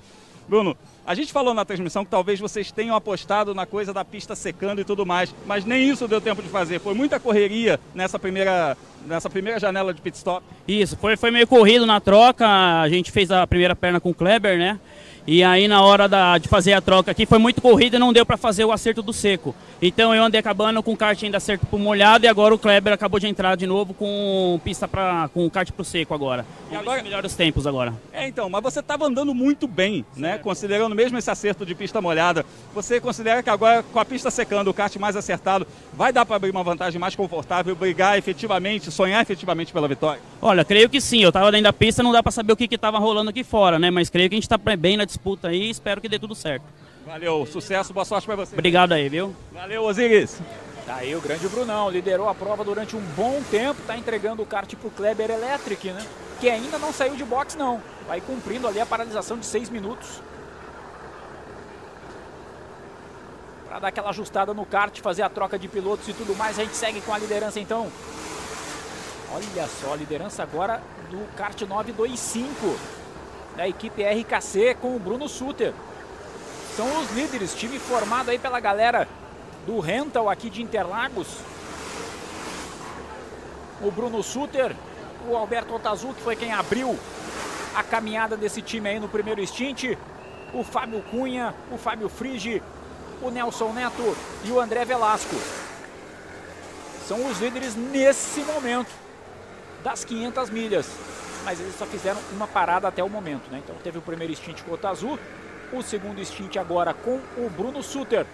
Bruno, 0.49 0.77
a 1.07 1.15
gente 1.15 1.33
falou 1.33 1.53
na 1.53 1.65
transmissão 1.65 2.05
que 2.05 2.11
talvez 2.11 2.39
vocês 2.39 2.70
tenham 2.70 2.94
apostado 2.94 3.55
na 3.55 3.67
coisa 3.67 3.93
da 3.93 4.05
pista 4.05 4.36
secando 4.36 4.81
e 4.81 4.85
tudo 4.85 5.05
mais, 5.05 5.35
mas 5.47 5.65
nem 5.65 5.89
isso 5.89 6.07
deu 6.07 6.20
tempo 6.20 6.43
de 6.43 6.49
fazer. 6.49 6.81
Foi 6.81 6.94
muita 6.94 7.19
correria 7.19 7.81
nessa 7.94 8.19
primeira, 8.19 8.77
nessa 9.07 9.28
primeira 9.28 9.59
janela 9.59 9.93
de 9.93 10.01
pit 10.01 10.17
stop. 10.17 10.44
Isso, 10.69 10.97
foi, 10.97 11.17
foi 11.17 11.31
meio 11.31 11.47
corrido 11.47 11.86
na 11.86 11.99
troca. 11.99 12.47
A 12.47 12.89
gente 12.89 13.11
fez 13.11 13.31
a 13.31 13.47
primeira 13.47 13.75
perna 13.75 14.01
com 14.01 14.11
o 14.11 14.15
Kleber, 14.15 14.59
né? 14.59 14.78
E 15.27 15.43
aí 15.43 15.67
na 15.67 15.81
hora 15.81 16.07
da, 16.07 16.36
de 16.36 16.49
fazer 16.49 16.75
a 16.75 16.83
troca 16.83 17.11
aqui 17.11 17.25
foi 17.25 17.39
muito 17.39 17.62
corrida 17.62 17.97
e 17.97 17.99
não 17.99 18.12
deu 18.12 18.27
para 18.27 18.36
fazer 18.36 18.65
o 18.67 18.73
acerto 18.73 19.01
do 19.01 19.12
seco. 19.12 19.55
Então 19.81 20.15
eu 20.15 20.23
andei 20.23 20.39
acabando 20.39 20.83
com 20.83 20.93
o 20.93 20.97
kart 20.97 21.23
ainda 21.23 21.39
acerto 21.39 21.65
pro 21.65 21.78
molhado 21.78 22.27
e 22.27 22.28
agora 22.28 22.55
o 22.55 22.59
Kleber 22.59 22.93
acabou 22.93 23.19
de 23.19 23.27
entrar 23.27 23.57
de 23.57 23.67
novo 23.67 23.94
com 23.94 24.61
pista 24.62 24.86
para 24.86 25.28
com 25.33 25.47
o 25.47 25.51
kart 25.51 25.70
pro 25.73 25.83
seco 25.83 26.12
agora. 26.12 26.44
E 26.70 26.77
agora 26.77 27.03
melhor 27.03 27.25
os 27.25 27.35
tempos 27.35 27.67
agora. 27.67 27.94
É, 28.12 28.28
então, 28.28 28.51
mas 28.51 28.62
você 28.62 28.81
estava 28.81 29.07
andando 29.07 29.35
muito 29.35 29.67
bem, 29.67 30.05
né? 30.15 30.36
Considerando 30.36 30.94
mesmo 30.94 31.17
esse 31.17 31.31
acerto 31.31 31.65
de 31.65 31.75
pista 31.75 32.03
molhada. 32.03 32.44
Você 32.75 33.01
considera 33.01 33.43
que 33.43 33.49
agora, 33.49 33.83
com 33.83 33.99
a 33.99 34.05
pista 34.05 34.31
secando, 34.31 34.69
o 34.69 34.75
kart 34.75 34.94
mais 34.97 35.17
acertado, 35.17 35.67
vai 35.94 36.12
dar 36.12 36.27
para 36.27 36.36
abrir 36.36 36.51
uma 36.51 36.62
vantagem 36.62 37.01
mais 37.01 37.17
confortável, 37.17 37.75
brigar 37.75 38.19
efetivamente, 38.19 38.91
sonhar 38.91 39.23
efetivamente 39.23 39.73
pela 39.73 39.89
vitória? 39.89 40.20
Olha, 40.43 40.65
creio 40.65 40.91
que 40.91 41.01
sim. 41.01 41.23
Eu 41.23 41.28
estava 41.28 41.51
dentro 41.51 41.65
da 41.65 41.73
pista, 41.73 42.03
não 42.03 42.12
dá 42.12 42.23
para 42.23 42.33
saber 42.33 42.53
o 42.53 42.57
que 42.57 42.75
estava 42.75 42.99
rolando 42.99 43.31
aqui 43.31 43.43
fora, 43.43 43.78
né? 43.78 43.91
Mas 43.91 44.11
creio 44.11 44.28
que 44.28 44.35
a 44.35 44.39
gente 44.39 44.44
está 44.44 44.59
bem 44.59 44.97
na 44.97 45.07
disputa 45.15 45.49
aí 45.49 45.70
espero 45.70 46.01
que 46.01 46.09
dê 46.09 46.18
tudo 46.18 46.34
certo. 46.34 46.65
Valeu, 47.07 47.47
sucesso, 47.47 47.93
boa 47.93 48.05
sorte 48.05 48.26
para 48.26 48.36
você. 48.36 48.55
Obrigado 48.55 48.93
aí, 48.93 49.09
viu? 49.09 49.34
Valeu, 49.52 49.84
Osiris. 49.84 50.41
Tá 50.86 50.97
aí 50.97 51.15
o 51.15 51.20
grande 51.20 51.49
Brunão, 51.49 51.89
liderou 51.89 52.28
a 52.28 52.34
prova 52.34 52.65
durante 52.65 52.97
um 52.97 53.01
bom 53.17 53.43
tempo, 53.51 53.81
tá 53.86 53.97
entregando 53.97 54.43
o 54.43 54.47
kart 54.47 54.75
pro 54.75 54.91
Kleber 54.91 55.31
Electric, 55.31 55.91
né? 55.91 56.05
Que 56.41 56.51
ainda 56.51 56.78
não 56.78 56.93
saiu 56.93 57.15
de 57.15 57.25
box 57.25 57.57
não, 57.57 57.81
vai 58.07 58.20
cumprindo 58.20 58.67
ali 58.67 58.81
a 58.81 58.86
paralisação 58.86 59.39
de 59.39 59.47
seis 59.47 59.70
minutos. 59.70 60.20
Para 63.67 63.78
dar 63.78 63.89
aquela 63.89 64.10
ajustada 64.10 64.52
no 64.52 64.67
kart, 64.67 65.01
fazer 65.01 65.23
a 65.23 65.28
troca 65.28 65.59
de 65.59 65.68
pilotos 65.68 66.07
e 66.09 66.12
tudo 66.12 66.34
mais, 66.36 66.59
a 66.59 66.65
gente 66.65 66.76
segue 66.76 67.01
com 67.01 67.15
a 67.15 67.18
liderança 67.18 67.60
então. 67.60 67.91
Olha 69.33 69.67
só, 69.81 69.94
a 69.94 69.97
liderança 69.97 70.43
agora 70.43 70.83
do 71.10 71.34
kart 71.34 71.60
925 71.60 73.03
da 73.57 73.68
equipe 73.68 74.02
RKC 74.02 74.76
com 74.81 74.97
o 74.97 74.99
Bruno 74.99 75.28
Suter. 75.28 75.73
São 76.76 77.00
os 77.00 77.10
líderes, 77.12 77.55
time 77.55 77.78
formado 77.78 78.31
aí 78.31 78.39
pela 78.39 78.58
galera 78.58 79.08
do 79.66 79.78
Rental 79.81 80.28
aqui 80.28 80.50
de 80.50 80.62
Interlagos. 80.62 81.39
O 83.81 83.91
Bruno 83.91 84.23
Suter, 84.23 84.74
o 85.28 85.36
Alberto 85.36 85.74
Otazu, 85.74 86.08
que 86.15 86.23
foi 86.23 86.36
quem 86.36 86.52
abriu 86.52 86.99
a 87.74 87.83
caminhada 87.83 88.36
desse 88.36 88.60
time 88.60 88.89
aí 88.89 89.00
no 89.00 89.08
primeiro 89.08 89.44
stint. 89.47 89.97
O 90.52 90.62
Fábio 90.62 91.02
Cunha, 91.10 91.55
o 91.70 91.76
Fábio 91.76 92.08
Frigi, 92.08 92.62
o 93.23 93.31
Nelson 93.31 93.73
Neto 93.73 94.16
e 94.44 94.50
o 94.50 94.60
André 94.60 94.84
Velasco. 94.84 95.36
São 97.07 97.26
os 97.26 97.39
líderes 97.41 97.74
nesse 97.74 98.41
momento 98.41 98.91
das 99.83 100.05
500 100.05 100.50
milhas. 100.50 100.86
Mas 101.45 101.61
eles 101.61 101.77
só 101.77 101.85
fizeram 101.87 102.21
uma 102.33 102.47
parada 102.47 102.89
até 102.89 103.05
o 103.05 103.09
momento, 103.09 103.51
né? 103.51 103.61
Então 103.63 103.77
teve 103.77 103.99
o 103.99 104.03
primeiro 104.03 104.35
stint 104.35 104.63
com 104.63 104.71
o 104.71 104.75
Otazu, 104.75 105.19
o 105.73 105.83
segundo 105.83 106.25
stint 106.25 106.57
agora 106.57 106.95
com 106.95 107.21
o 107.37 107.51
Bruno 107.51 107.83
Suter. 107.83 108.27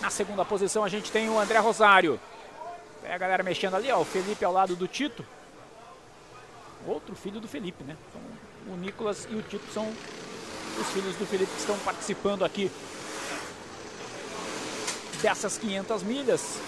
Na 0.00 0.08
segunda 0.08 0.44
posição 0.44 0.84
a 0.84 0.88
gente 0.88 1.10
tem 1.10 1.28
o 1.28 1.38
André 1.38 1.58
Rosário. 1.58 2.18
É 3.04 3.14
a 3.14 3.18
galera 3.18 3.42
mexendo 3.42 3.74
ali, 3.74 3.90
ó, 3.90 4.00
o 4.00 4.04
Felipe 4.04 4.44
ao 4.44 4.52
lado 4.52 4.76
do 4.76 4.86
Tito. 4.86 5.24
Outro 6.86 7.14
filho 7.14 7.40
do 7.40 7.48
Felipe, 7.48 7.82
né? 7.84 7.96
Então, 8.08 8.74
o 8.74 8.76
Nicolas 8.76 9.26
e 9.30 9.34
o 9.34 9.42
Tito 9.42 9.70
são 9.72 9.92
os 10.80 10.86
filhos 10.88 11.16
do 11.16 11.26
Felipe 11.26 11.50
que 11.52 11.58
estão 11.58 11.78
participando 11.80 12.44
aqui 12.44 12.70
dessas 15.20 15.58
500 15.58 16.02
milhas. 16.02 16.58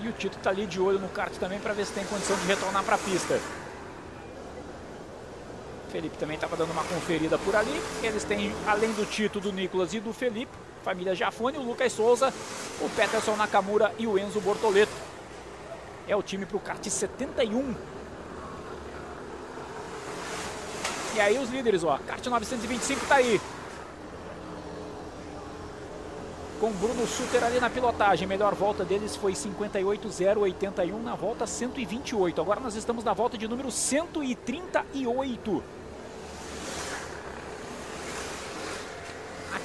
E 0.00 0.08
o 0.08 0.12
Tito 0.12 0.36
está 0.36 0.50
ali 0.50 0.66
de 0.66 0.80
olho 0.80 0.98
no 0.98 1.08
kart 1.08 1.32
também 1.34 1.58
para 1.58 1.72
ver 1.72 1.86
se 1.86 1.92
tem 1.92 2.04
condição 2.04 2.36
de 2.36 2.46
retornar 2.46 2.84
para 2.84 2.96
a 2.96 2.98
pista. 2.98 3.40
Felipe 5.90 6.18
também 6.18 6.34
estava 6.34 6.56
dando 6.56 6.72
uma 6.72 6.84
conferida 6.84 7.38
por 7.38 7.56
ali. 7.56 7.80
Eles 8.02 8.24
têm, 8.24 8.54
além 8.66 8.92
do 8.92 9.06
Tito, 9.06 9.40
do 9.40 9.52
Nicolas 9.52 9.94
e 9.94 10.00
do 10.00 10.12
Felipe, 10.12 10.52
família 10.84 11.14
Jafone, 11.14 11.58
o 11.58 11.62
Lucas 11.62 11.92
Souza, 11.92 12.32
o 12.80 12.88
Peterson 12.90 13.36
Nakamura 13.36 13.92
e 13.98 14.06
o 14.06 14.18
Enzo 14.18 14.40
Bortoleto. 14.40 14.92
É 16.06 16.14
o 16.14 16.22
time 16.22 16.44
para 16.44 16.56
o 16.56 16.60
kart 16.60 16.84
71. 16.84 17.74
E 21.14 21.20
aí 21.20 21.38
os 21.38 21.48
líderes, 21.48 21.82
ó, 21.82 21.98
kart 22.06 22.24
925 22.24 23.02
está 23.02 23.16
aí. 23.16 23.40
Com 26.60 26.70
Bruno 26.72 27.06
Suter 27.06 27.44
ali 27.44 27.60
na 27.60 27.68
pilotagem. 27.68 28.26
Melhor 28.26 28.54
volta 28.54 28.84
deles 28.84 29.14
foi 29.14 29.34
58,081 29.34 31.02
na 31.02 31.14
volta 31.14 31.46
128. 31.46 32.40
Agora 32.40 32.60
nós 32.60 32.74
estamos 32.74 33.04
na 33.04 33.12
volta 33.12 33.36
de 33.36 33.46
número 33.46 33.70
138. 33.70 35.62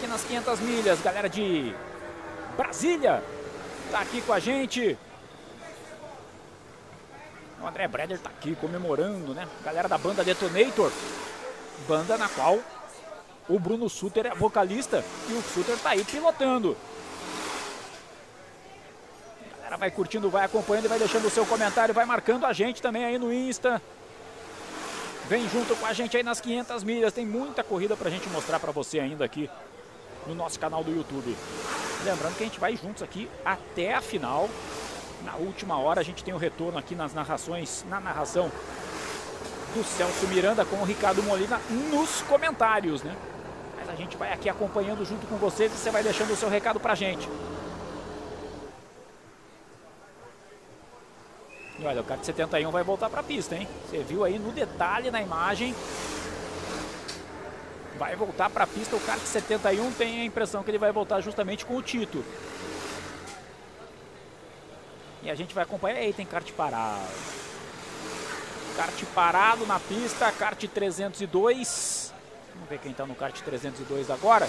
aqui 0.01 0.07
nas 0.07 0.23
500 0.23 0.59
milhas. 0.61 1.01
Galera 1.01 1.29
de 1.29 1.75
Brasília 2.57 3.23
tá 3.91 3.99
aqui 3.99 4.21
com 4.21 4.33
a 4.33 4.39
gente. 4.39 4.97
O 7.61 7.67
André 7.67 7.87
Breder 7.87 8.17
tá 8.17 8.29
aqui 8.29 8.55
comemorando, 8.55 9.35
né? 9.35 9.47
Galera 9.63 9.87
da 9.87 9.97
banda 9.97 10.23
Detonator. 10.23 10.91
Banda 11.87 12.17
na 12.17 12.27
qual 12.29 12.59
o 13.55 13.59
Bruno 13.59 13.89
Suter 13.89 14.25
é 14.25 14.35
vocalista 14.35 15.03
e 15.29 15.33
o 15.33 15.41
Suter 15.41 15.77
tá 15.77 15.91
aí 15.91 16.03
pilotando. 16.03 16.77
A 19.51 19.57
galera 19.57 19.77
vai 19.77 19.91
curtindo, 19.91 20.29
vai 20.29 20.45
acompanhando 20.45 20.85
e 20.85 20.87
vai 20.87 20.99
deixando 20.99 21.25
o 21.25 21.29
seu 21.29 21.45
comentário, 21.45 21.93
vai 21.93 22.05
marcando 22.05 22.45
a 22.45 22.53
gente 22.53 22.81
também 22.81 23.03
aí 23.03 23.17
no 23.17 23.31
Insta. 23.31 23.81
Vem 25.27 25.47
junto 25.49 25.75
com 25.75 25.85
a 25.85 25.93
gente 25.93 26.17
aí 26.17 26.23
nas 26.23 26.41
500 26.41 26.83
milhas. 26.83 27.13
Tem 27.13 27.25
muita 27.25 27.63
corrida 27.63 27.95
pra 27.95 28.09
gente 28.09 28.27
mostrar 28.29 28.59
pra 28.59 28.71
você 28.71 28.99
ainda 28.99 29.23
aqui 29.23 29.49
no 30.27 30.35
nosso 30.35 30.59
canal 30.59 30.83
do 30.83 30.91
YouTube. 30.91 31.35
Lembrando 32.03 32.35
que 32.35 32.43
a 32.43 32.47
gente 32.47 32.59
vai 32.59 32.75
juntos 32.75 33.03
aqui 33.03 33.29
até 33.45 33.93
a 33.93 34.01
final. 34.01 34.49
Na 35.23 35.35
última 35.35 35.77
hora 35.77 36.01
a 36.01 36.03
gente 36.03 36.23
tem 36.23 36.33
o 36.33 36.37
retorno 36.37 36.77
aqui 36.77 36.95
nas 36.95 37.13
narrações, 37.13 37.85
na 37.87 37.99
narração 37.99 38.51
do 39.73 39.83
Celso 39.85 40.27
Miranda 40.27 40.65
com 40.65 40.77
o 40.77 40.83
Ricardo 40.83 41.23
Molina 41.23 41.61
nos 41.89 42.21
comentários, 42.23 43.03
né? 43.03 43.15
A 43.91 43.95
gente 43.95 44.15
vai 44.15 44.31
aqui 44.31 44.47
acompanhando 44.47 45.03
junto 45.05 45.27
com 45.27 45.35
vocês 45.35 45.71
e 45.73 45.75
você 45.75 45.91
vai 45.91 46.01
deixando 46.01 46.31
o 46.31 46.35
seu 46.35 46.47
recado 46.47 46.79
pra 46.79 46.95
gente. 46.95 47.27
E 51.77 51.85
olha, 51.85 52.01
o 52.01 52.03
kart 52.03 52.23
71 52.23 52.71
vai 52.71 52.83
voltar 52.83 53.09
pra 53.09 53.21
pista, 53.21 53.55
hein? 53.55 53.67
Você 53.89 53.99
viu 54.03 54.23
aí 54.23 54.39
no 54.39 54.51
detalhe 54.51 55.11
na 55.11 55.21
imagem 55.21 55.75
vai 58.01 58.15
voltar 58.15 58.49
para 58.49 58.63
a 58.63 58.67
pista. 58.67 58.95
O 58.95 58.99
kart 58.99 59.21
71 59.21 59.91
tem 59.91 60.21
a 60.21 60.25
impressão 60.25 60.63
que 60.63 60.71
ele 60.71 60.79
vai 60.79 60.91
voltar 60.91 61.21
justamente 61.21 61.63
com 61.63 61.75
o 61.75 61.83
Tito. 61.83 62.25
E 65.21 65.29
a 65.29 65.35
gente 65.35 65.53
vai 65.53 65.63
acompanhar. 65.63 65.97
Aí 65.97 66.11
tem 66.11 66.25
kart 66.25 66.51
parado. 66.53 66.99
Kart 68.75 69.03
parado 69.13 69.67
na 69.67 69.79
pista, 69.79 70.31
kart 70.31 70.59
302. 70.67 72.10
Vamos 72.61 72.69
ver 72.69 72.77
quem 72.77 72.91
está 72.91 73.07
no 73.07 73.15
kart 73.15 73.35
302 73.41 74.11
agora. 74.11 74.47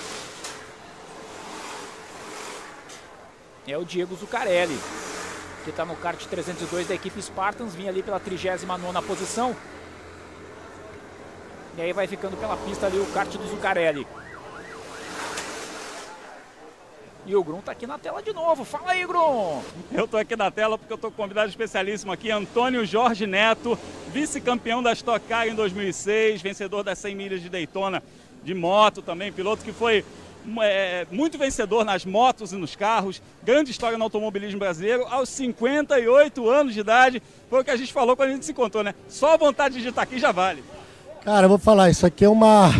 É 3.67 3.79
o 3.79 3.87
Diego 3.87 4.15
Zucarelli, 4.15 4.79
que 5.65 5.71
está 5.71 5.87
no 5.87 5.97
kart 5.97 6.23
302 6.23 6.89
da 6.89 6.95
equipe 6.95 7.23
Spartans. 7.23 7.75
Vinha 7.75 7.89
ali 7.89 8.03
pela 8.03 8.21
39 8.21 9.07
posição. 9.07 9.57
E 11.75 11.81
aí 11.81 11.95
vai 11.95 12.07
ficando 12.07 12.37
pela 12.37 12.55
pista 12.59 12.85
ali 12.85 12.99
o 12.99 13.07
kart 13.07 13.35
do 13.35 13.49
Zucarelli. 13.49 14.07
E 17.25 17.37
o 17.37 17.45
Grum 17.45 17.61
tá 17.61 17.71
aqui 17.71 17.87
na 17.87 17.99
tela 17.99 18.21
de 18.21 18.33
novo. 18.33 18.65
Fala 18.65 18.93
aí, 18.93 19.07
Grum! 19.07 19.63
Eu 19.93 20.09
tô 20.09 20.17
aqui 20.17 20.35
na 20.35 20.51
tela 20.51 20.77
porque 20.77 20.93
eu 20.93 20.99
tô 20.99 21.09
com 21.09 21.15
um 21.15 21.17
convidado 21.25 21.49
especialíssimo 21.49 22.11
aqui, 22.11 22.33
Antônio 22.33 22.85
Jorge 22.85 23.27
Neto, 23.29 23.79
vice-campeão 24.13 24.83
da 24.83 24.93
Stock 24.93 25.25
Car 25.29 25.47
em 25.47 25.55
2006, 25.55 26.43
vencedor 26.43 26.83
das 26.83 26.99
100 26.99 27.15
milhas 27.15 27.41
de 27.41 27.49
Daytona 27.49 28.03
de 28.43 28.55
moto 28.55 29.03
também, 29.03 29.31
piloto 29.31 29.65
que 29.65 29.73
foi 29.73 30.05
é, 30.61 31.07
muito 31.13 31.39
vencedor 31.39 31.85
nas 31.85 32.05
motos 32.05 32.53
e 32.53 32.57
nos 32.57 32.75
carros, 32.75 33.23
grande 33.41 33.71
história 33.71 33.97
no 33.97 34.03
automobilismo 34.03 34.59
brasileiro, 34.59 35.07
aos 35.09 35.29
58 35.29 36.51
anos 36.51 36.75
de 36.75 36.81
idade, 36.81 37.23
foi 37.49 37.61
o 37.61 37.65
que 37.65 37.71
a 37.71 37.77
gente 37.77 37.93
falou 37.93 38.17
quando 38.17 38.31
a 38.31 38.33
gente 38.33 38.45
se 38.45 38.51
encontrou, 38.51 38.83
né? 38.83 38.97
Só 39.09 39.35
a 39.35 39.37
vontade 39.37 39.81
de 39.81 39.89
estar 39.89 40.03
aqui 40.03 40.19
já 40.19 40.33
vale. 40.33 40.65
Cara, 41.25 41.45
eu 41.45 41.49
vou 41.49 41.59
falar, 41.59 41.89
isso 41.89 42.05
aqui 42.05 42.25
é 42.25 42.29
uma 42.29 42.71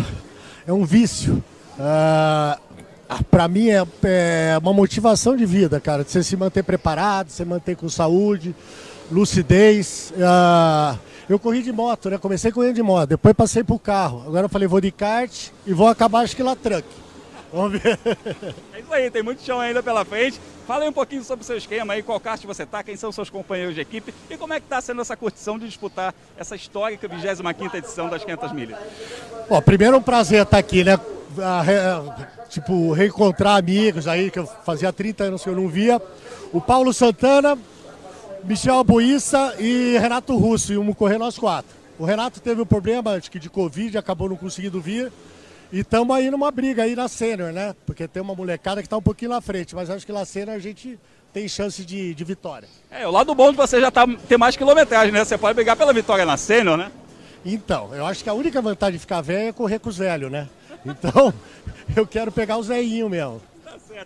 é 0.67 0.73
um 0.73 0.85
vício. 0.85 1.43
Uh, 1.79 2.72
para 3.31 3.49
mim 3.49 3.71
é, 3.71 3.85
é, 4.05 4.59
uma 4.61 4.73
motivação 4.73 5.37
de 5.37 5.47
vida, 5.47 5.81
cara, 5.81 6.05
de 6.05 6.11
você 6.11 6.23
se 6.23 6.37
manter 6.37 6.63
preparado, 6.63 7.31
se 7.31 7.45
manter 7.45 7.77
com 7.77 7.89
saúde, 7.89 8.55
lucidez. 9.11 10.13
Uh, 10.17 10.99
eu 11.29 11.39
corri 11.39 11.63
de 11.63 11.73
moto, 11.73 12.11
né? 12.11 12.19
Comecei 12.19 12.53
correndo 12.53 12.75
de 12.75 12.83
moto, 12.83 13.11
depois 13.11 13.35
passei 13.35 13.65
pro 13.65 13.79
carro. 13.79 14.23
Agora 14.27 14.47
eu 14.47 14.49
falei, 14.49 14.69
vou 14.69 14.81
de 14.81 14.91
kart 14.91 15.49
e 15.67 15.73
vou 15.73 15.89
acabar 15.89 16.21
acho 16.21 16.37
que 16.37 16.43
lá 16.43 16.55
truck. 16.55 16.87
Vamos 17.53 17.81
ver. 17.81 17.99
É 18.73 18.81
isso 18.81 18.93
aí, 18.93 19.11
tem 19.11 19.23
muito 19.23 19.43
chão 19.43 19.61
ainda 19.61 19.83
pela 19.83 20.05
frente. 20.05 20.41
Fala 20.67 20.85
aí 20.85 20.89
um 20.89 20.93
pouquinho 20.93 21.25
sobre 21.25 21.43
o 21.43 21.47
seu 21.47 21.57
esquema 21.57 21.93
aí, 21.93 22.03
qual 22.03 22.19
kart 22.21 22.43
você 22.45 22.65
tá, 22.65 22.83
quem 22.83 22.97
são 22.97 23.11
seus 23.11 23.29
companheiros 23.29 23.75
de 23.75 23.81
equipe 23.81 24.15
e 24.31 24.37
como 24.37 24.55
é 24.55 24.61
que 24.61 24.67
está 24.67 24.81
sendo 24.81 25.03
essa 25.03 25.17
curtição 25.17 25.59
de 25.59 25.67
disputar 25.67 26.15
essa 26.37 26.55
histórica 26.55 27.09
25ª 27.09 27.75
edição 27.75 28.09
das 28.09 28.25
500 28.25 28.53
milhas. 28.53 28.79
Bom, 29.49 29.61
primeiro 29.61 29.97
é 29.97 29.99
um 29.99 30.03
prazer 30.03 30.43
estar 30.43 30.59
aqui, 30.59 30.85
né? 30.85 30.99
A 31.41 32.29
tipo, 32.49 32.93
reencontrar 32.93 33.57
amigos 33.57 34.07
aí, 34.07 34.31
que 34.31 34.39
eu 34.39 34.47
fazia 34.47 34.93
30 34.93 35.25
anos 35.25 35.43
que 35.43 35.49
eu 35.49 35.57
não 35.57 35.69
via. 35.69 36.01
O 36.53 36.61
Paulo 36.61 36.93
Santana, 36.93 37.57
Michel 38.45 38.79
Abuissa 38.79 39.55
e 39.59 39.97
Renato 39.99 40.37
Russo, 40.37 40.73
e 40.73 40.77
vamos 40.77 40.97
correr 40.97 41.19
nós 41.19 41.39
quatro. 41.39 41.75
O 41.99 42.05
Renato 42.05 42.41
teve 42.41 42.61
um 42.61 42.67
problema, 42.67 43.13
acho 43.13 43.31
que 43.31 43.39
de 43.39 43.49
Covid, 43.49 43.97
acabou 43.97 44.29
não 44.29 44.37
conseguindo 44.37 44.81
vir. 44.81 45.13
E 45.73 45.81
estamos 45.81 46.15
aí 46.15 46.31
numa 46.31 46.51
briga 46.51 46.83
aí 46.83 46.95
na 46.95 47.09
Sênior, 47.09 47.53
né? 47.53 47.75
Porque 47.87 48.07
tem 48.07 48.23
uma 48.23 48.35
molecada 48.35 48.83
que 48.83 48.87
está 48.87 48.97
um 48.97 49.03
pouquinho 49.03 49.31
na 49.31 49.41
frente, 49.41 49.75
mas 49.75 49.89
acho 49.89 50.05
que 50.05 50.13
na 50.13 50.25
Sênior 50.27 50.55
a 50.55 50.59
gente 50.59 50.99
tem 51.33 51.49
chance 51.49 51.83
de, 51.83 52.15
de 52.15 52.25
vitória. 52.25 52.69
É, 52.91 53.07
o 53.07 53.11
lado 53.11 53.35
bom 53.35 53.51
de 53.51 53.57
você 53.57 53.81
já 53.81 53.91
tá, 53.91 54.07
ter 54.29 54.37
mais 54.37 54.55
quilometragem, 54.55 55.13
né? 55.13 55.25
Você 55.25 55.39
pode 55.39 55.55
brigar 55.55 55.77
pela 55.77 55.93
vitória 55.93 56.27
na 56.27 56.37
Sênior, 56.37 56.77
né? 56.77 56.93
Então, 57.45 57.95
eu 57.95 58.05
acho 58.05 58.23
que 58.23 58.29
a 58.29 58.35
única 58.35 58.61
vantagem 58.61 58.95
de 58.95 58.99
ficar 58.99 59.23
velho 59.23 59.49
é 59.49 59.53
correr 59.53 59.79
com 59.79 59.89
os 59.89 59.97
velhos, 59.97 60.31
né? 60.31 60.49
Então, 60.85 61.33
eu 61.97 62.07
quero 62.07 62.33
pegar 62.33 62.57
os 62.59 62.67
velhinhos 62.67 63.11
mesmo. 63.11 63.41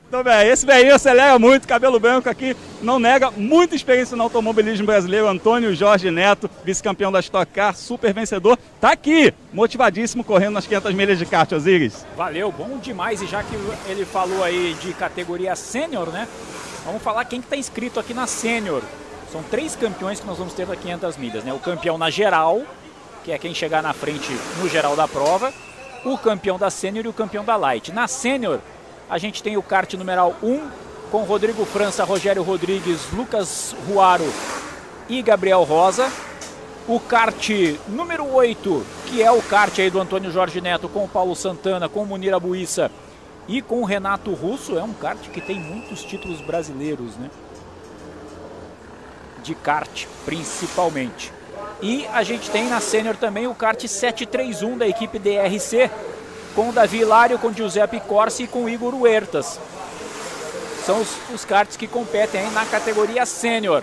Então, 0.09 0.23
bem, 0.23 0.49
esse 0.49 0.67
velhinho 0.67 0.95
acelera 0.95 1.39
muito, 1.39 1.67
cabelo 1.67 1.99
branco 1.99 2.29
aqui, 2.29 2.57
não 2.83 2.99
nega, 2.99 3.31
muita 3.31 3.75
experiência 3.75 4.17
no 4.17 4.25
automobilismo 4.25 4.85
brasileiro. 4.85 5.29
Antônio 5.29 5.75
Jorge 5.75 6.11
Neto, 6.11 6.51
vice-campeão 6.65 7.11
da 7.11 7.21
Stock 7.21 7.51
Car, 7.53 7.75
super 7.75 8.13
vencedor, 8.13 8.59
tá 8.81 8.93
aqui, 8.93 9.33
motivadíssimo, 9.53 10.25
correndo 10.25 10.55
nas 10.55 10.67
500 10.67 10.93
milhas 10.93 11.19
de 11.19 11.25
kart, 11.25 11.51
Osiris. 11.53 12.05
Valeu, 12.17 12.53
bom 12.53 12.79
demais. 12.79 13.23
E 13.23 13.27
já 13.27 13.43
que 13.43 13.55
ele 13.89 14.05
falou 14.05 14.45
aí 14.45 14.77
de 14.81 14.93
categoria 14.93 15.55
sênior, 15.57 16.11
né? 16.11 16.29
Vamos 16.85 17.03
falar 17.03 17.25
quem 17.25 17.41
que 17.41 17.49
tá 17.49 17.57
inscrito 17.57 17.99
aqui 17.99 18.13
na 18.13 18.27
sênior. 18.27 18.83
São 19.33 19.43
três 19.43 19.75
campeões 19.75 20.21
que 20.21 20.27
nós 20.27 20.39
vamos 20.39 20.53
ter 20.53 20.67
da 20.67 20.77
500 20.77 21.17
milhas, 21.17 21.45
né? 21.45 21.53
O 21.53 21.59
campeão 21.59 21.97
na 21.97 22.11
geral, 22.11 22.63
que 23.25 23.33
é 23.33 23.39
quem 23.39 23.55
chegar 23.55 23.83
na 23.83 23.93
frente 23.93 24.31
no 24.61 24.69
geral 24.69 24.95
da 24.95 25.09
prova, 25.09 25.53
o 26.05 26.17
campeão 26.19 26.59
da 26.59 26.71
sênior 26.71 27.05
e 27.05 27.09
o 27.09 27.13
campeão 27.13 27.45
da 27.45 27.57
light. 27.57 27.93
Na 27.93 28.09
sênior, 28.09 28.61
a 29.09 29.19
gente 29.19 29.43
tem 29.43 29.57
o 29.57 29.63
kart 29.63 29.93
numeral 29.95 30.35
1 30.43 30.69
com 31.11 31.23
Rodrigo 31.23 31.65
França, 31.65 32.05
Rogério 32.05 32.43
Rodrigues, 32.43 33.01
Lucas 33.13 33.75
Ruaro 33.89 34.33
e 35.09 35.23
Gabriel 35.23 35.63
Rosa. 35.63 36.11
O 36.89 37.01
kart 37.01 37.51
número 37.89 38.33
8, 38.33 38.87
que 39.07 39.23
é 39.23 39.31
o 39.31 39.43
kart 39.43 39.77
aí 39.79 39.91
do 39.91 40.01
Antônio 40.01 40.31
Jorge 40.31 40.61
Neto 40.61 40.89
com 40.89 41.05
o 41.05 41.09
Paulo 41.09 41.35
Santana, 41.35 41.89
com 41.89 42.03
o 42.03 42.07
Munir 42.07 42.35
Abuissa 42.35 42.91
e 43.49 43.61
com 43.61 43.81
o 43.81 43.85
Renato 43.85 44.33
Russo. 44.33 44.79
É 44.79 44.83
um 44.83 44.93
kart 44.93 45.21
que 45.31 45.41
tem 45.41 45.59
muitos 45.59 46.05
títulos 46.05 46.41
brasileiros, 46.41 47.17
né? 47.17 47.31
De 49.43 49.55
kart, 49.55 50.07
principalmente. 50.25 51.33
E 51.81 52.07
a 52.13 52.23
gente 52.23 52.51
tem 52.51 52.69
na 52.69 52.81
Sênior 52.81 53.17
também 53.17 53.47
o 53.47 53.55
kart 53.55 53.81
731 53.87 54.79
da 54.79 54.89
equipe 54.89 55.19
DRC, 55.19 55.91
com 56.55 56.71
o 56.71 56.73
Davi 56.73 56.99
Hilário, 57.01 57.39
com 57.39 57.49
o 57.49 57.53
Giuseppe 57.53 58.01
Corsi 58.01 58.45
e 58.45 58.47
com 58.47 58.65
o 58.65 58.69
Igor 58.69 58.95
Huertas. 58.95 59.61
São 60.87 61.01
os, 61.01 61.09
os 61.35 61.45
karts 61.45 61.77
que 61.77 61.87
competem 61.87 62.51
na 62.53 62.65
categoria 62.65 63.27
Sênior. 63.27 63.83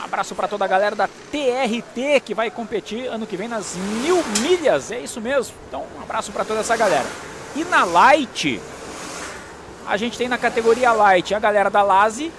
Um 0.00 0.04
abraço 0.04 0.34
para 0.34 0.48
toda 0.48 0.64
a 0.64 0.68
galera 0.68 0.96
da 0.96 1.08
TRT 1.08 2.20
que 2.24 2.32
vai 2.32 2.50
competir 2.50 3.06
ano 3.08 3.26
que 3.26 3.36
vem 3.36 3.48
nas 3.48 3.74
mil 3.74 4.22
milhas, 4.40 4.90
é 4.90 5.00
isso 5.00 5.20
mesmo. 5.20 5.54
Então, 5.68 5.84
um 5.98 6.02
abraço 6.02 6.32
para 6.32 6.44
toda 6.44 6.60
essa 6.60 6.76
galera. 6.76 7.06
E 7.54 7.64
na 7.64 7.84
Light, 7.84 8.60
a 9.86 9.96
gente 9.96 10.16
tem 10.16 10.28
na 10.28 10.38
categoria 10.38 10.92
Light 10.92 11.34
a 11.34 11.38
galera 11.38 11.68
da 11.68 11.82
Lazi, 11.82 12.32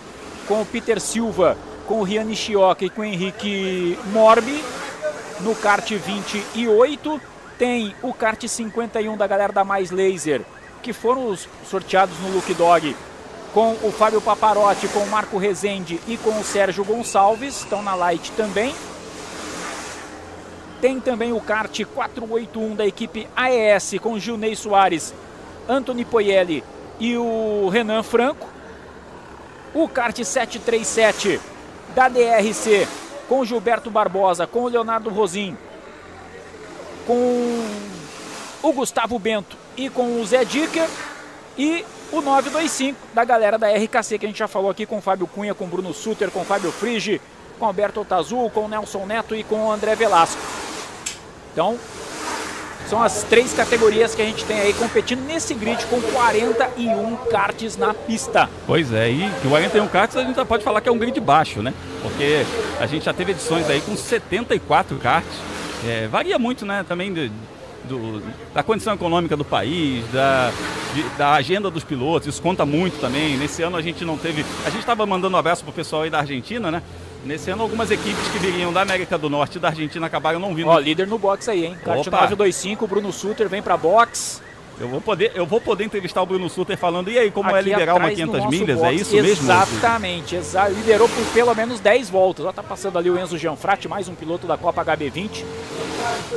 com 0.48 0.62
o 0.62 0.66
Peter 0.66 1.00
Silva, 1.00 1.58
com 1.88 2.02
o 2.02 2.04
Rian 2.04 2.26
Nishioka 2.26 2.86
e 2.86 2.90
com 2.90 3.02
o 3.02 3.06
Henrique 3.06 3.98
Morbi. 4.12 4.64
No 5.40 5.56
kart 5.56 5.90
28 5.90 7.22
tem 7.58 7.96
o 8.04 8.14
kart 8.14 8.46
51 8.46 9.16
da 9.18 9.26
galera 9.26 9.54
da 9.54 9.64
Mais 9.64 9.90
Laser, 9.90 10.42
que 10.84 10.94
foram 10.94 11.30
os 11.30 11.48
sorteados 11.68 12.20
no 12.20 12.34
Look 12.34 12.54
Dog, 12.54 12.96
com 13.54 13.72
o 13.82 13.92
Fábio 13.92 14.22
Paparotti, 14.22 14.88
com 14.90 15.00
o 15.00 15.10
Marco 15.10 15.38
Rezende 15.38 16.00
e 16.08 16.18
com 16.18 16.38
o 16.40 16.44
Sérgio 16.44 16.84
Gonçalves, 16.84 17.62
estão 17.62 17.82
na 17.82 17.96
Light 17.96 18.32
também. 18.34 18.76
Tem 20.82 21.00
também 21.00 21.34
o 21.34 21.42
kart 21.42 21.84
481 21.86 22.76
da 22.76 22.86
equipe 22.86 23.28
AES, 23.36 23.96
com 24.00 24.20
Gilney 24.20 24.56
Soares, 24.56 25.14
Anthony 25.68 26.06
Poielli 26.06 26.64
e 27.00 27.18
o 27.18 27.70
Renan 27.70 28.04
Franco. 28.04 28.48
O 29.74 29.88
kart 29.88 30.16
737 30.16 31.40
da 31.98 32.08
DRC, 32.08 32.88
com 33.28 33.44
Gilberto 33.44 33.90
Barbosa, 33.90 34.46
com 34.46 34.62
o 34.62 34.68
Leonardo 34.68 35.10
Rosim, 35.10 35.58
com 37.08 37.66
o 38.62 38.72
Gustavo 38.72 39.18
Bento 39.18 39.58
e 39.76 39.90
com 39.90 40.22
o 40.22 40.24
Zé 40.24 40.46
Dicker. 40.46 40.88
E 41.58 41.84
o 42.12 42.22
925 42.22 43.00
da 43.16 43.26
galera 43.26 43.58
da 43.58 43.72
RKC, 43.72 44.20
que 44.20 44.28
a 44.28 44.30
gente 44.30 44.38
já 44.38 44.48
falou 44.48 44.70
aqui 44.70 44.86
com 44.86 45.02
Fábio 45.02 45.26
Cunha, 45.26 45.56
com 45.56 45.66
Bruno 45.66 45.92
Suter, 45.92 46.30
com 46.30 46.46
Fábio 46.46 46.72
Frigi, 46.72 47.20
com 47.58 47.66
Alberto 47.66 48.02
Otazul, 48.02 48.48
com 48.52 48.68
Nelson 48.68 49.08
Neto 49.08 49.36
e 49.36 49.44
com 49.44 49.72
André 49.72 49.96
Velasco. 49.96 50.40
Então, 51.52 51.80
são 52.88 53.02
as 53.04 53.24
três 53.24 53.54
categorias 53.54 54.16
que 54.16 54.22
a 54.22 54.26
gente 54.26 54.44
tem 54.46 54.60
aí 54.60 54.74
competindo 54.74 55.22
nesse 55.26 55.54
grid 55.54 55.86
com 55.88 56.00
41 56.02 57.16
karts 57.30 57.78
na 57.78 57.94
pista. 57.94 58.50
Pois 58.66 58.92
é, 58.94 59.10
e 59.10 59.30
que 59.42 59.48
o 59.48 59.50
41 59.50 59.88
karts 59.88 60.16
a 60.18 60.24
gente 60.24 60.36
já 60.36 60.46
pode 60.46 60.64
falar 60.64 60.82
que 60.82 60.90
é 60.90 60.92
um 60.92 60.98
grid 60.98 61.20
baixo, 61.20 61.62
né? 61.62 61.74
Porque 62.02 62.46
a 62.80 62.86
gente 62.86 63.06
já 63.06 63.14
teve 63.14 63.32
edições 63.32 63.70
aí 63.70 63.82
com 63.82 63.96
74 63.96 64.98
karts. 64.98 65.30
É, 65.86 66.08
varia 66.08 66.40
muito, 66.40 66.66
né? 66.66 66.84
Também 66.88 67.14
de- 67.14 67.32
do- 67.88 68.22
da 68.54 68.64
condição 68.64 68.94
econômica 68.94 69.38
do 69.38 69.46
país, 69.46 70.04
da, 70.12 70.52
de- 70.94 71.04
da 71.18 71.34
agenda 71.34 71.70
dos 71.70 71.84
pilotos, 71.84 72.28
isso 72.28 72.42
conta 72.42 72.66
muito 72.66 73.00
também. 73.00 73.38
Nesse 73.38 73.62
ano 73.64 73.78
a 73.78 73.82
gente 73.82 74.04
não 74.04 74.18
teve. 74.18 74.44
A 74.66 74.70
gente 74.70 74.80
estava 74.82 75.06
mandando 75.06 75.36
um 75.36 75.40
abraço 75.40 75.64
pro 75.64 75.72
pessoal 75.74 76.02
aí 76.04 76.10
da 76.10 76.20
Argentina, 76.20 76.70
né? 76.72 76.82
Nesse 77.28 77.52
ano 77.52 77.62
algumas 77.62 77.92
equipes 77.92 78.26
que 78.30 78.40
viriam 78.40 78.72
da 78.72 78.82
América 78.82 79.18
do 79.18 79.30
Norte 79.30 79.58
e 79.58 79.60
da 79.60 79.68
Argentina 79.68 80.06
acabaram 80.06 80.40
não 80.40 80.56
vindo. 80.56 80.70
Ó, 80.70 80.80
líder 80.80 81.08
no 81.08 81.18
box 81.18 81.50
aí, 81.50 81.66
hein? 81.66 81.78
Kart 81.84 82.00
Opa. 82.00 82.12
925, 82.22 82.86
o 82.86 82.88
Bruno 82.88 83.12
Suter 83.12 83.50
vem 83.50 83.62
pra 83.62 83.76
box. 83.76 84.42
Eu 84.80 84.88
vou 84.88 85.02
poder, 85.02 85.32
eu 85.36 85.46
vou 85.46 85.60
poder 85.60 85.84
entrevistar 85.84 86.22
o 86.22 86.26
Bruno 86.26 86.48
Suter 86.50 86.78
falando, 86.78 87.10
e 87.10 87.18
aí, 87.18 87.32
como 87.32 87.50
é 87.50 87.60
Aqui 87.60 87.70
liderar 87.72 87.96
uma 87.96 88.10
atrás 88.10 88.20
no 88.20 88.26
500 88.32 88.44
nosso 88.46 88.50
milhas? 88.58 88.78
box. 88.78 88.88
É 88.90 88.94
isso 88.94 89.16
mesmo? 89.16 89.44
Exatamente, 89.44 90.36
exa 90.36 90.68
liderou 90.70 91.10
por 91.10 91.26
pelo 91.34 91.54
menos 91.56 91.80
10 91.82 92.10
voltas. 92.10 92.46
Ó, 92.46 92.52
tá 92.54 92.64
passando 92.64 92.98
ali 92.98 93.10
o 93.10 93.20
Enzo 93.20 93.38
Gianfratti, 93.38 93.88
mais 93.90 94.08
um 94.08 94.16
piloto 94.16 94.48
da 94.48 94.56
Copa 94.56 94.86
HB20. 94.86 95.44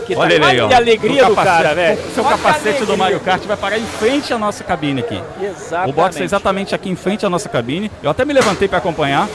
Que 0.06 0.16
Olha 0.16 0.32
ele 0.34 0.40
tá 0.42 0.48
aí, 0.48 0.60
ó. 0.60 0.74
alegria 0.74 1.24
do 1.26 1.34
capacete- 1.36 1.62
cara, 1.62 1.74
velho. 1.74 1.98
Seu 2.14 2.24
Olha 2.24 2.36
capacete 2.38 2.84
do. 2.84 2.96
Mario 2.96 3.20
Kart 3.20 3.42
vai 3.44 3.56
parar 3.56 3.78
em 3.78 3.84
frente 3.86 4.32
à 4.32 4.38
nossa 4.38 4.64
cabine 4.64 5.00
aqui. 5.02 5.22
Exatamente. 5.40 5.90
O 5.90 5.92
box 5.92 6.20
é 6.20 6.24
exatamente 6.24 6.74
aqui 6.74 6.88
em 6.88 6.96
frente 6.96 7.24
à 7.24 7.30
nossa 7.30 7.48
cabine. 7.48 7.90
Eu 8.02 8.10
até 8.10 8.24
me 8.24 8.32
levantei 8.32 8.66
para 8.66 8.78
acompanhar. 8.78 9.28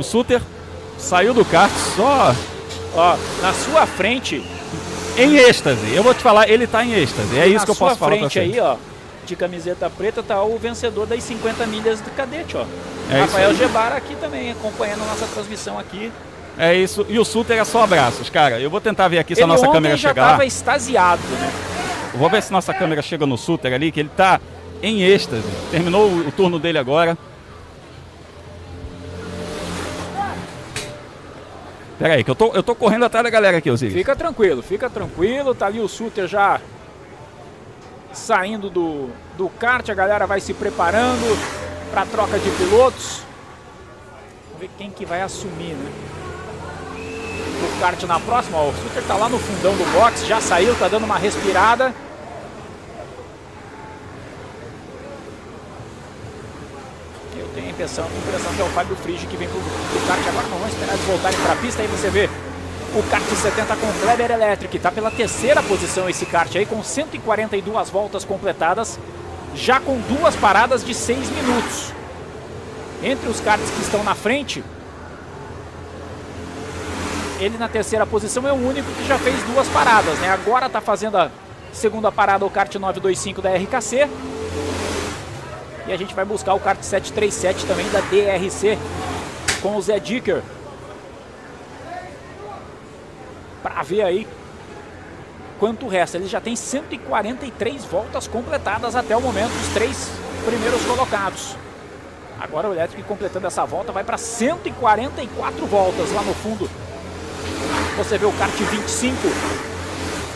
O 0.00 0.02
Suter 0.02 0.40
saiu 0.96 1.34
do 1.34 1.44
kart 1.44 1.70
só. 1.94 2.34
Ó, 2.94 3.16
na 3.42 3.52
sua 3.52 3.84
frente. 3.84 4.42
Em 5.18 5.36
êxtase. 5.36 5.94
Eu 5.94 6.02
vou 6.02 6.14
te 6.14 6.22
falar, 6.22 6.48
ele 6.48 6.66
tá 6.66 6.82
em 6.82 6.94
êxtase. 6.94 7.36
É 7.36 7.40
na 7.40 7.46
isso 7.46 7.66
que 7.66 7.70
eu 7.70 7.74
sua 7.74 7.88
posso 7.88 7.98
falar 7.98 8.12
pra 8.12 8.18
frente 8.30 8.32
você. 8.32 8.38
aí, 8.40 8.60
ó, 8.60 8.76
de 9.26 9.36
camiseta 9.36 9.90
preta, 9.90 10.22
tá 10.22 10.42
o 10.42 10.58
vencedor 10.58 11.06
das 11.06 11.22
50 11.22 11.66
milhas 11.66 12.00
do 12.00 12.10
cadete, 12.12 12.56
ó. 12.56 12.64
É 13.14 13.20
Rafael. 13.20 13.54
Gebara 13.54 13.96
aqui 13.96 14.14
também, 14.14 14.52
acompanhando 14.52 15.02
a 15.02 15.06
nossa 15.06 15.26
transmissão 15.26 15.78
aqui. 15.78 16.10
É 16.56 16.74
isso. 16.74 17.04
E 17.06 17.18
o 17.18 17.24
Suter 17.24 17.58
é 17.58 17.64
só 17.64 17.82
abraços, 17.82 18.30
cara. 18.30 18.58
Eu 18.58 18.70
vou 18.70 18.80
tentar 18.80 19.06
ver 19.08 19.18
aqui 19.18 19.34
se 19.34 19.42
Ele 19.42 19.44
a 19.44 19.54
nossa 19.54 19.68
câmera 19.68 19.98
já 19.98 20.08
chega 20.08 20.22
lá. 20.22 20.30
tava 20.30 20.46
extasiado, 20.46 21.22
né? 21.38 21.52
Eu 22.14 22.18
Vou 22.18 22.30
ver 22.30 22.42
se 22.42 22.50
nossa 22.50 22.72
câmera 22.72 23.02
chega 23.02 23.26
no 23.26 23.36
Suter 23.36 23.74
ali, 23.74 23.92
que 23.92 24.00
ele 24.00 24.10
tá 24.16 24.40
em 24.82 25.02
êxtase. 25.02 25.44
Terminou 25.70 26.06
o 26.10 26.32
turno 26.32 26.58
dele 26.58 26.78
agora. 26.78 27.18
Pera 32.00 32.14
aí, 32.14 32.24
que 32.24 32.30
eu 32.30 32.34
tô, 32.34 32.50
eu 32.54 32.62
tô 32.62 32.74
correndo 32.74 33.04
atrás 33.04 33.22
da 33.22 33.28
galera 33.28 33.58
aqui, 33.58 33.70
Osiris. 33.70 33.92
Fica 33.92 34.16
tranquilo, 34.16 34.62
fica 34.62 34.88
tranquilo. 34.88 35.54
Tá 35.54 35.66
ali 35.66 35.80
o 35.80 35.86
Suter 35.86 36.26
já 36.26 36.58
saindo 38.10 38.70
do, 38.70 39.10
do 39.36 39.50
kart. 39.50 39.86
A 39.90 39.94
galera 39.94 40.26
vai 40.26 40.40
se 40.40 40.54
preparando 40.54 41.38
para 41.90 42.06
troca 42.06 42.38
de 42.38 42.50
pilotos. 42.52 43.20
Vamos 44.46 44.60
ver 44.60 44.70
quem 44.78 44.90
que 44.90 45.04
vai 45.04 45.20
assumir, 45.20 45.74
né? 45.74 45.92
O 46.96 47.80
kart 47.80 48.02
na 48.04 48.18
próxima. 48.18 48.56
Ó, 48.56 48.70
o 48.70 48.74
Suter 48.76 49.02
tá 49.02 49.16
lá 49.16 49.28
no 49.28 49.38
fundão 49.38 49.76
do 49.76 49.92
box, 49.92 50.26
já 50.26 50.40
saiu, 50.40 50.74
tá 50.76 50.88
dando 50.88 51.04
uma 51.04 51.18
respirada. 51.18 51.94
Tenho 57.54 57.66
a 57.66 57.70
impressão, 57.70 58.04
a 58.04 58.18
impressão 58.18 58.52
que 58.54 58.60
é 58.60 58.64
o 58.64 58.68
Fábio 58.68 58.96
Frigi 58.96 59.26
que 59.26 59.36
vem 59.36 59.48
pro, 59.48 59.60
pro 59.60 60.06
kart 60.06 60.26
agora. 60.28 60.46
Não 60.48 60.58
vamos 60.58 60.72
esperar 60.74 60.94
eles 60.94 61.06
voltarem 61.06 61.38
para 61.40 61.52
a 61.52 61.56
pista. 61.56 61.82
Aí 61.82 61.88
você 61.88 62.10
vê 62.10 62.28
o 62.94 63.02
kart 63.10 63.24
70 63.24 63.76
com 63.76 63.92
Kleber 64.02 64.30
Electric. 64.30 64.76
Está 64.76 64.90
pela 64.90 65.10
terceira 65.10 65.62
posição 65.62 66.08
esse 66.08 66.26
kart 66.26 66.54
aí, 66.56 66.66
com 66.66 66.82
142 66.82 67.90
voltas 67.90 68.24
completadas. 68.24 68.98
já 69.54 69.80
com 69.80 69.98
duas 70.00 70.36
paradas 70.36 70.84
de 70.84 70.94
seis 70.94 71.28
minutos. 71.30 71.92
Entre 73.02 73.28
os 73.28 73.40
karts 73.40 73.68
que 73.70 73.80
estão 73.80 74.04
na 74.04 74.14
frente, 74.14 74.62
ele 77.40 77.56
na 77.56 77.68
terceira 77.68 78.06
posição 78.06 78.46
é 78.46 78.52
o 78.52 78.56
único 78.56 78.90
que 78.92 79.08
já 79.08 79.18
fez 79.18 79.42
duas 79.44 79.66
paradas, 79.68 80.18
né? 80.18 80.28
Agora 80.30 80.66
está 80.66 80.80
fazendo 80.80 81.16
a 81.16 81.30
segunda 81.72 82.12
parada 82.12 82.44
o 82.44 82.50
kart 82.50 82.74
925 82.74 83.40
da 83.40 83.50
RKC. 83.50 84.08
E 85.90 85.92
a 85.92 85.96
gente 85.96 86.14
vai 86.14 86.24
buscar 86.24 86.54
o 86.54 86.60
kart 86.60 86.80
737 86.80 87.66
também 87.66 87.84
da 87.90 87.98
DRC 87.98 88.78
com 89.60 89.74
o 89.74 89.82
Zé 89.82 89.98
Dicker. 89.98 90.40
Para 93.60 93.82
ver 93.82 94.02
aí 94.02 94.28
quanto 95.58 95.88
resta. 95.88 96.16
Ele 96.16 96.28
já 96.28 96.40
tem 96.40 96.54
143 96.54 97.84
voltas 97.86 98.28
completadas 98.28 98.94
até 98.94 99.16
o 99.16 99.20
momento, 99.20 99.50
os 99.50 99.74
três 99.74 100.08
primeiros 100.46 100.80
colocados. 100.84 101.56
Agora 102.40 102.68
o 102.68 102.72
Elétrico 102.72 103.02
completando 103.08 103.48
essa 103.48 103.64
volta 103.64 103.90
vai 103.90 104.04
para 104.04 104.16
144 104.16 105.66
voltas 105.66 106.12
lá 106.12 106.22
no 106.22 106.34
fundo. 106.34 106.70
Você 107.96 108.16
vê 108.16 108.26
o 108.26 108.32
kart 108.34 108.54
25 108.54 109.16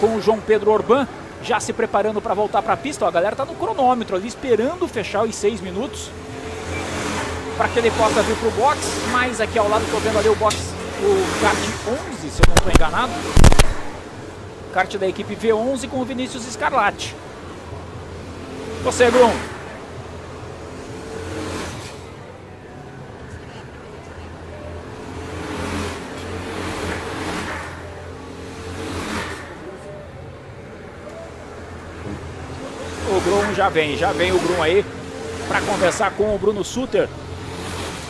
com 0.00 0.16
o 0.16 0.20
João 0.20 0.40
Pedro 0.40 0.72
Orban 0.72 1.06
já 1.44 1.60
se 1.60 1.72
preparando 1.72 2.20
para 2.20 2.34
voltar 2.34 2.62
para 2.62 2.72
a 2.72 2.76
pista. 2.76 3.04
Ó, 3.04 3.08
a 3.08 3.10
galera 3.10 3.36
tá 3.36 3.44
no 3.44 3.54
cronômetro 3.54 4.16
ali 4.16 4.26
esperando 4.26 4.88
fechar 4.88 5.22
os 5.24 5.34
6 5.34 5.60
minutos 5.60 6.10
para 7.56 7.68
que 7.68 7.78
ele 7.78 7.90
possa 7.92 8.22
vir 8.22 8.36
para 8.36 8.48
o 8.48 8.52
box. 8.52 8.80
Mas 9.12 9.40
aqui 9.40 9.58
ao 9.58 9.68
lado 9.68 9.84
estou 9.84 10.00
vendo 10.00 10.18
ali 10.18 10.28
o 10.28 10.34
box, 10.36 10.56
o 11.00 11.40
kart 11.40 11.58
11, 12.18 12.30
se 12.30 12.42
eu 12.42 12.46
não 12.48 12.54
estou 12.54 12.72
enganado. 12.72 13.12
Kart 14.72 14.96
da 14.96 15.06
equipe 15.06 15.36
V11 15.36 15.88
com 15.88 16.00
o 16.00 16.04
Vinícius 16.04 16.44
Scarlatti. 16.44 17.14
Você, 18.82 19.10
Grum. 19.10 19.53
Já 33.54 33.68
vem, 33.68 33.96
já 33.96 34.12
vem 34.12 34.32
o 34.32 34.38
Grum 34.38 34.62
aí 34.62 34.84
para 35.46 35.60
conversar 35.60 36.10
com 36.12 36.34
o 36.34 36.38
Bruno 36.38 36.64
Suter. 36.64 37.08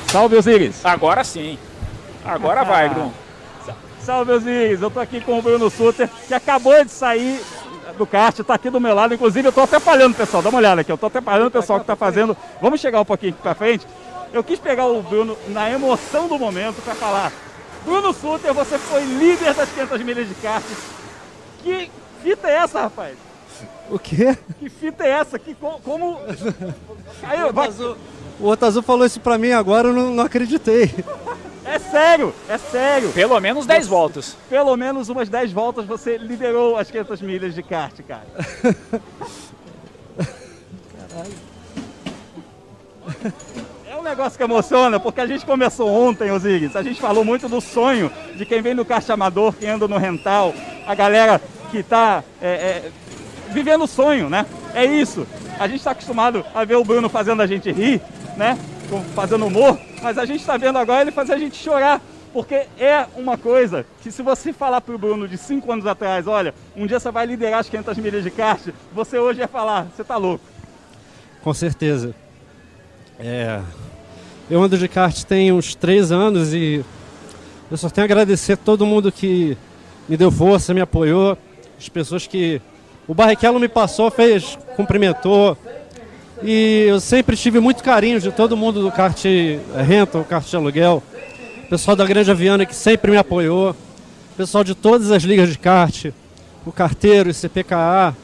Salve, 0.08 0.36
Osiris. 0.36 0.84
Agora 0.84 1.22
sim. 1.24 1.58
Agora 2.24 2.64
vai, 2.64 2.88
Grum. 2.88 3.10
Salve, 4.00 4.32
Osiris. 4.32 4.80
Eu 4.80 4.90
tô 4.90 5.00
aqui 5.00 5.20
com 5.20 5.38
o 5.38 5.42
Bruno 5.42 5.68
Suter, 5.70 6.08
que 6.26 6.34
acabou 6.34 6.84
de 6.84 6.90
sair 6.90 7.40
do 7.98 8.06
kart, 8.06 8.38
tá 8.40 8.54
aqui 8.54 8.70
do 8.70 8.80
meu 8.80 8.94
lado. 8.94 9.14
Inclusive, 9.14 9.48
eu 9.48 9.52
tô 9.52 9.60
atrapalhando, 9.60 10.16
pessoal. 10.16 10.42
Dá 10.42 10.48
uma 10.48 10.58
olhada 10.58 10.80
aqui. 10.80 10.90
Eu 10.90 10.98
tô 10.98 11.06
atrapalhando 11.06 11.48
o 11.48 11.50
pessoal 11.50 11.80
que 11.80 11.86
tá 11.86 11.96
fazendo. 11.96 12.36
Vamos 12.60 12.80
chegar 12.80 13.00
um 13.00 13.04
pouquinho 13.04 13.32
aqui 13.32 13.42
pra 13.42 13.54
frente. 13.54 13.86
Eu 14.32 14.42
quis 14.42 14.58
pegar 14.58 14.86
o 14.86 15.02
Bruno 15.02 15.36
na 15.48 15.70
emoção 15.70 16.26
do 16.26 16.38
momento 16.38 16.82
para 16.82 16.94
falar. 16.94 17.32
Bruno 17.84 18.12
Suter, 18.12 18.52
você 18.54 18.78
foi 18.78 19.04
líder 19.04 19.54
das 19.54 19.68
500 19.68 20.02
milhas 20.02 20.28
de 20.28 20.34
kart. 20.36 20.64
Que 21.62 21.90
fita 22.22 22.48
é 22.48 22.54
essa, 22.56 22.80
rapaz? 22.80 23.16
O 23.90 23.98
quê? 23.98 24.36
Que 24.58 24.68
fita 24.68 25.04
é 25.04 25.10
essa? 25.10 25.38
Que, 25.38 25.54
co- 25.54 25.80
como... 25.84 26.18
Aí, 27.22 27.42
o, 27.44 27.52
vai- 27.52 27.68
azul, 27.68 27.96
o 28.40 28.44
outro 28.46 28.66
azul 28.66 28.82
falou 28.82 29.04
isso 29.06 29.20
pra 29.20 29.36
mim 29.38 29.52
agora, 29.52 29.88
eu 29.88 29.92
não, 29.92 30.10
não 30.14 30.24
acreditei. 30.24 30.90
É 31.66 31.78
sério, 31.78 32.34
é 32.46 32.58
sério. 32.58 33.10
Pelo 33.12 33.40
menos 33.40 33.64
10 33.64 33.86
voltas. 33.86 34.36
Pelo 34.50 34.76
menos 34.76 35.08
umas 35.08 35.30
10 35.30 35.50
voltas 35.50 35.86
você 35.86 36.18
liderou 36.18 36.76
as 36.76 36.90
500 36.90 37.22
milhas 37.22 37.54
de 37.54 37.62
kart, 37.62 37.98
cara. 38.06 38.26
É 43.88 43.96
um 43.96 44.02
negócio 44.02 44.36
que 44.36 44.44
emociona, 44.44 44.98
porque 44.98 45.20
a 45.20 45.26
gente 45.26 45.44
começou 45.46 45.88
ontem, 45.88 46.30
Osiris. 46.30 46.74
A 46.76 46.82
gente 46.82 47.00
falou 47.00 47.24
muito 47.24 47.48
do 47.48 47.60
sonho 47.60 48.10
de 48.34 48.44
quem 48.44 48.60
vem 48.60 48.74
no 48.74 48.84
kart 48.84 49.08
amador, 49.10 49.54
quem 49.54 49.68
anda 49.70 49.86
no 49.88 49.96
rental, 49.98 50.54
a 50.86 50.94
galera 50.94 51.40
que 51.70 51.82
tá 51.82 52.22
é, 52.40 52.48
é, 52.48 52.90
vivendo 53.54 53.84
o 53.84 53.86
sonho, 53.86 54.28
né? 54.28 54.44
É 54.74 54.84
isso. 54.84 55.26
A 55.58 55.66
gente 55.68 55.78
está 55.78 55.92
acostumado 55.92 56.44
a 56.52 56.64
ver 56.64 56.74
o 56.74 56.84
Bruno 56.84 57.08
fazendo 57.08 57.40
a 57.40 57.46
gente 57.46 57.70
rir, 57.70 58.02
né? 58.36 58.58
Fazendo 59.14 59.46
humor, 59.46 59.78
mas 60.02 60.18
a 60.18 60.26
gente 60.26 60.40
está 60.40 60.56
vendo 60.56 60.76
agora 60.76 61.02
ele 61.02 61.12
fazer 61.12 61.32
a 61.32 61.38
gente 61.38 61.56
chorar. 61.56 62.02
Porque 62.32 62.66
é 62.76 63.06
uma 63.16 63.38
coisa 63.38 63.86
que 64.02 64.10
se 64.10 64.20
você 64.20 64.52
falar 64.52 64.80
pro 64.80 64.98
Bruno 64.98 65.28
de 65.28 65.38
5 65.38 65.70
anos 65.70 65.86
atrás, 65.86 66.26
olha, 66.26 66.52
um 66.76 66.84
dia 66.84 66.98
você 66.98 67.08
vai 67.12 67.24
liderar 67.24 67.60
as 67.60 67.68
500 67.68 67.96
milhas 67.98 68.24
de 68.24 68.30
kart, 68.30 68.60
você 68.92 69.16
hoje 69.18 69.38
ia 69.38 69.46
falar, 69.46 69.86
você 69.94 70.02
tá 70.02 70.16
louco. 70.16 70.44
Com 71.42 71.54
certeza. 71.54 72.12
É, 73.20 73.60
eu 74.50 74.60
ando 74.60 74.76
de 74.76 74.88
kart 74.88 75.22
tem 75.22 75.52
uns 75.52 75.76
três 75.76 76.10
anos 76.10 76.52
e 76.52 76.84
eu 77.70 77.76
só 77.76 77.88
tenho 77.88 78.04
a 78.04 78.06
agradecer 78.06 78.54
a 78.54 78.56
todo 78.56 78.84
mundo 78.84 79.12
que 79.12 79.56
me 80.08 80.16
deu 80.16 80.32
força, 80.32 80.74
me 80.74 80.80
apoiou, 80.80 81.38
as 81.78 81.88
pessoas 81.88 82.26
que 82.26 82.60
o 83.06 83.14
Barrichello 83.14 83.60
me 83.60 83.68
passou, 83.68 84.10
fez, 84.10 84.58
cumprimentou. 84.76 85.56
E 86.42 86.86
eu 86.88 87.00
sempre 87.00 87.36
tive 87.36 87.60
muito 87.60 87.82
carinho 87.82 88.20
de 88.20 88.32
todo 88.32 88.56
mundo 88.56 88.82
do 88.82 88.90
kart 88.90 89.22
rental, 89.86 90.24
kart 90.24 90.46
de 90.46 90.56
aluguel. 90.56 91.02
O 91.64 91.68
pessoal 91.68 91.96
da 91.96 92.04
Grande 92.06 92.30
Aviana 92.30 92.66
que 92.66 92.74
sempre 92.74 93.10
me 93.10 93.16
apoiou. 93.16 93.70
O 93.70 94.36
pessoal 94.36 94.64
de 94.64 94.74
todas 94.74 95.10
as 95.10 95.22
ligas 95.22 95.50
de 95.50 95.58
kart. 95.58 96.06
O 96.64 96.72
Carteiro, 96.72 97.30
o 97.30 97.34
CPKA, 97.34 98.16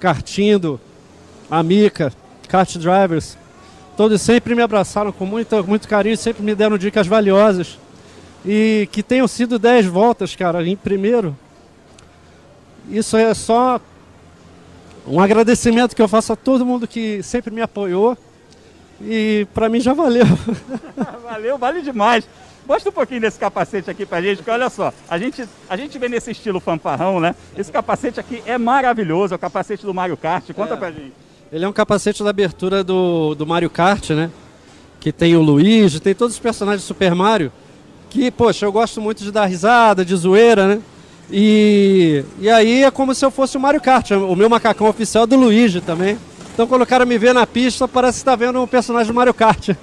Cartindo, 0.00 0.80
a 1.50 1.62
Mica, 1.62 2.12
Kart 2.48 2.76
Drivers. 2.76 3.36
Todos 3.96 4.20
sempre 4.20 4.54
me 4.54 4.62
abraçaram 4.62 5.12
com 5.12 5.24
muito, 5.24 5.64
muito 5.64 5.88
carinho, 5.88 6.16
sempre 6.16 6.42
me 6.42 6.54
deram 6.54 6.76
dicas 6.76 7.06
valiosas. 7.06 7.78
E 8.44 8.88
que 8.92 9.02
tenham 9.02 9.28
sido 9.28 9.58
10 9.58 9.86
voltas, 9.86 10.34
cara, 10.34 10.66
em 10.66 10.76
primeiro. 10.76 11.36
Isso 12.88 13.16
é 13.16 13.34
só 13.34 13.80
um 15.10 15.20
agradecimento 15.20 15.94
que 15.96 16.02
eu 16.02 16.08
faço 16.08 16.32
a 16.32 16.36
todo 16.36 16.64
mundo 16.66 16.86
que 16.86 17.22
sempre 17.22 17.52
me 17.52 17.60
apoiou. 17.60 18.16
E 19.00 19.46
pra 19.54 19.68
mim 19.68 19.80
já 19.80 19.94
valeu. 19.94 20.24
Valeu, 21.22 21.56
vale 21.56 21.82
demais. 21.82 22.28
Mostra 22.66 22.90
um 22.90 22.92
pouquinho 22.92 23.20
desse 23.20 23.38
capacete 23.38 23.88
aqui 23.88 24.04
pra 24.04 24.20
gente, 24.20 24.38
porque 24.38 24.50
olha 24.50 24.68
só, 24.68 24.92
a 25.08 25.16
gente, 25.16 25.44
a 25.70 25.76
gente 25.76 25.96
vê 25.98 26.08
nesse 26.08 26.32
estilo 26.32 26.58
fanfarrão, 26.58 27.20
né? 27.20 27.34
Esse 27.56 27.70
capacete 27.70 28.18
aqui 28.18 28.42
é 28.44 28.58
maravilhoso, 28.58 29.32
é 29.32 29.36
o 29.36 29.38
capacete 29.38 29.86
do 29.86 29.94
Mario 29.94 30.16
Kart. 30.16 30.52
Conta 30.52 30.74
É. 30.74 30.76
pra 30.76 30.90
gente. 30.90 31.12
Ele 31.52 31.64
é 31.64 31.68
um 31.68 31.72
capacete 31.72 32.22
da 32.24 32.30
abertura 32.30 32.82
do, 32.82 33.34
do 33.36 33.46
Mario 33.46 33.70
Kart, 33.70 34.10
né? 34.10 34.30
Que 35.00 35.12
tem 35.12 35.36
o 35.36 35.40
Luigi, 35.42 36.00
tem 36.00 36.14
todos 36.14 36.34
os 36.34 36.40
personagens 36.40 36.82
do 36.82 36.86
Super 36.86 37.14
Mario. 37.14 37.52
Que, 38.10 38.30
poxa, 38.30 38.66
eu 38.66 38.72
gosto 38.72 39.00
muito 39.00 39.22
de 39.22 39.30
dar 39.30 39.46
risada, 39.46 40.04
de 40.04 40.14
zoeira, 40.16 40.66
né? 40.66 40.80
E, 41.30 42.24
e 42.38 42.48
aí 42.48 42.84
é 42.84 42.90
como 42.90 43.14
se 43.14 43.24
eu 43.24 43.30
fosse 43.30 43.56
o 43.56 43.60
Mario 43.60 43.80
Kart. 43.80 44.10
O 44.12 44.34
meu 44.34 44.48
macacão 44.48 44.88
oficial 44.88 45.24
é 45.24 45.26
do 45.26 45.36
Luigi 45.36 45.80
também. 45.80 46.18
Então 46.58 46.66
quando 46.66 46.82
o 46.82 46.86
cara 46.86 47.06
me 47.06 47.16
vê 47.16 47.32
na 47.32 47.46
pista, 47.46 47.86
parece 47.86 48.18
que 48.18 48.22
está 48.22 48.34
vendo 48.34 48.60
um 48.60 48.66
personagem 48.66 49.12
do 49.12 49.14
Mario 49.14 49.32
Kart. 49.32 49.68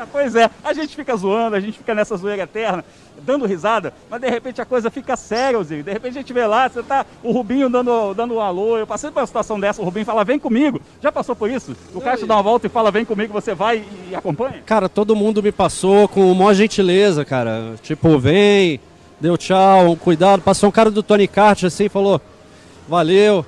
É, 0.00 0.06
pois 0.10 0.34
é, 0.34 0.48
a 0.64 0.72
gente 0.72 0.96
fica 0.96 1.14
zoando, 1.14 1.54
a 1.56 1.60
gente 1.60 1.76
fica 1.76 1.94
nessa 1.94 2.16
zoeira 2.16 2.44
eterna, 2.44 2.82
dando 3.22 3.44
risada, 3.44 3.92
mas 4.08 4.20
de 4.20 4.30
repente 4.30 4.60
a 4.60 4.64
coisa 4.64 4.90
fica 4.90 5.14
séria, 5.16 5.62
Zinho. 5.62 5.82
De 5.82 5.92
repente 5.92 6.16
a 6.16 6.20
gente 6.20 6.32
vê 6.32 6.46
lá, 6.46 6.68
você 6.68 6.82
tá 6.82 7.04
o 7.22 7.32
Rubinho 7.32 7.68
dando, 7.68 8.14
dando 8.14 8.34
um 8.34 8.40
alô. 8.40 8.78
Eu 8.78 8.86
passei 8.86 9.10
por 9.10 9.20
uma 9.20 9.26
situação 9.26 9.60
dessa, 9.60 9.82
o 9.82 9.84
Rubinho 9.84 10.06
fala, 10.06 10.24
vem 10.24 10.38
comigo. 10.38 10.80
Já 11.02 11.12
passou 11.12 11.36
por 11.36 11.50
isso? 11.50 11.76
O 11.94 12.00
cara 12.00 12.16
te 12.16 12.24
dá 12.24 12.36
uma 12.36 12.42
volta 12.42 12.66
e 12.66 12.70
fala, 12.70 12.90
vem 12.90 13.04
comigo, 13.04 13.32
você 13.32 13.54
vai 13.54 13.78
e, 13.78 14.12
e 14.12 14.14
acompanha? 14.14 14.62
Cara, 14.64 14.88
todo 14.88 15.16
mundo 15.16 15.42
me 15.42 15.52
passou 15.52 16.08
com 16.08 16.32
maior 16.32 16.54
gentileza, 16.54 17.24
cara. 17.24 17.74
Tipo, 17.82 18.18
vem, 18.18 18.80
deu 19.20 19.36
tchau, 19.36 19.96
cuidado. 19.96 20.42
Passou 20.42 20.68
um 20.68 20.72
cara 20.72 20.90
do 20.90 21.02
Tony 21.02 21.28
Kart 21.28 21.64
assim, 21.64 21.88
falou, 21.88 22.20
valeu. 22.88 23.44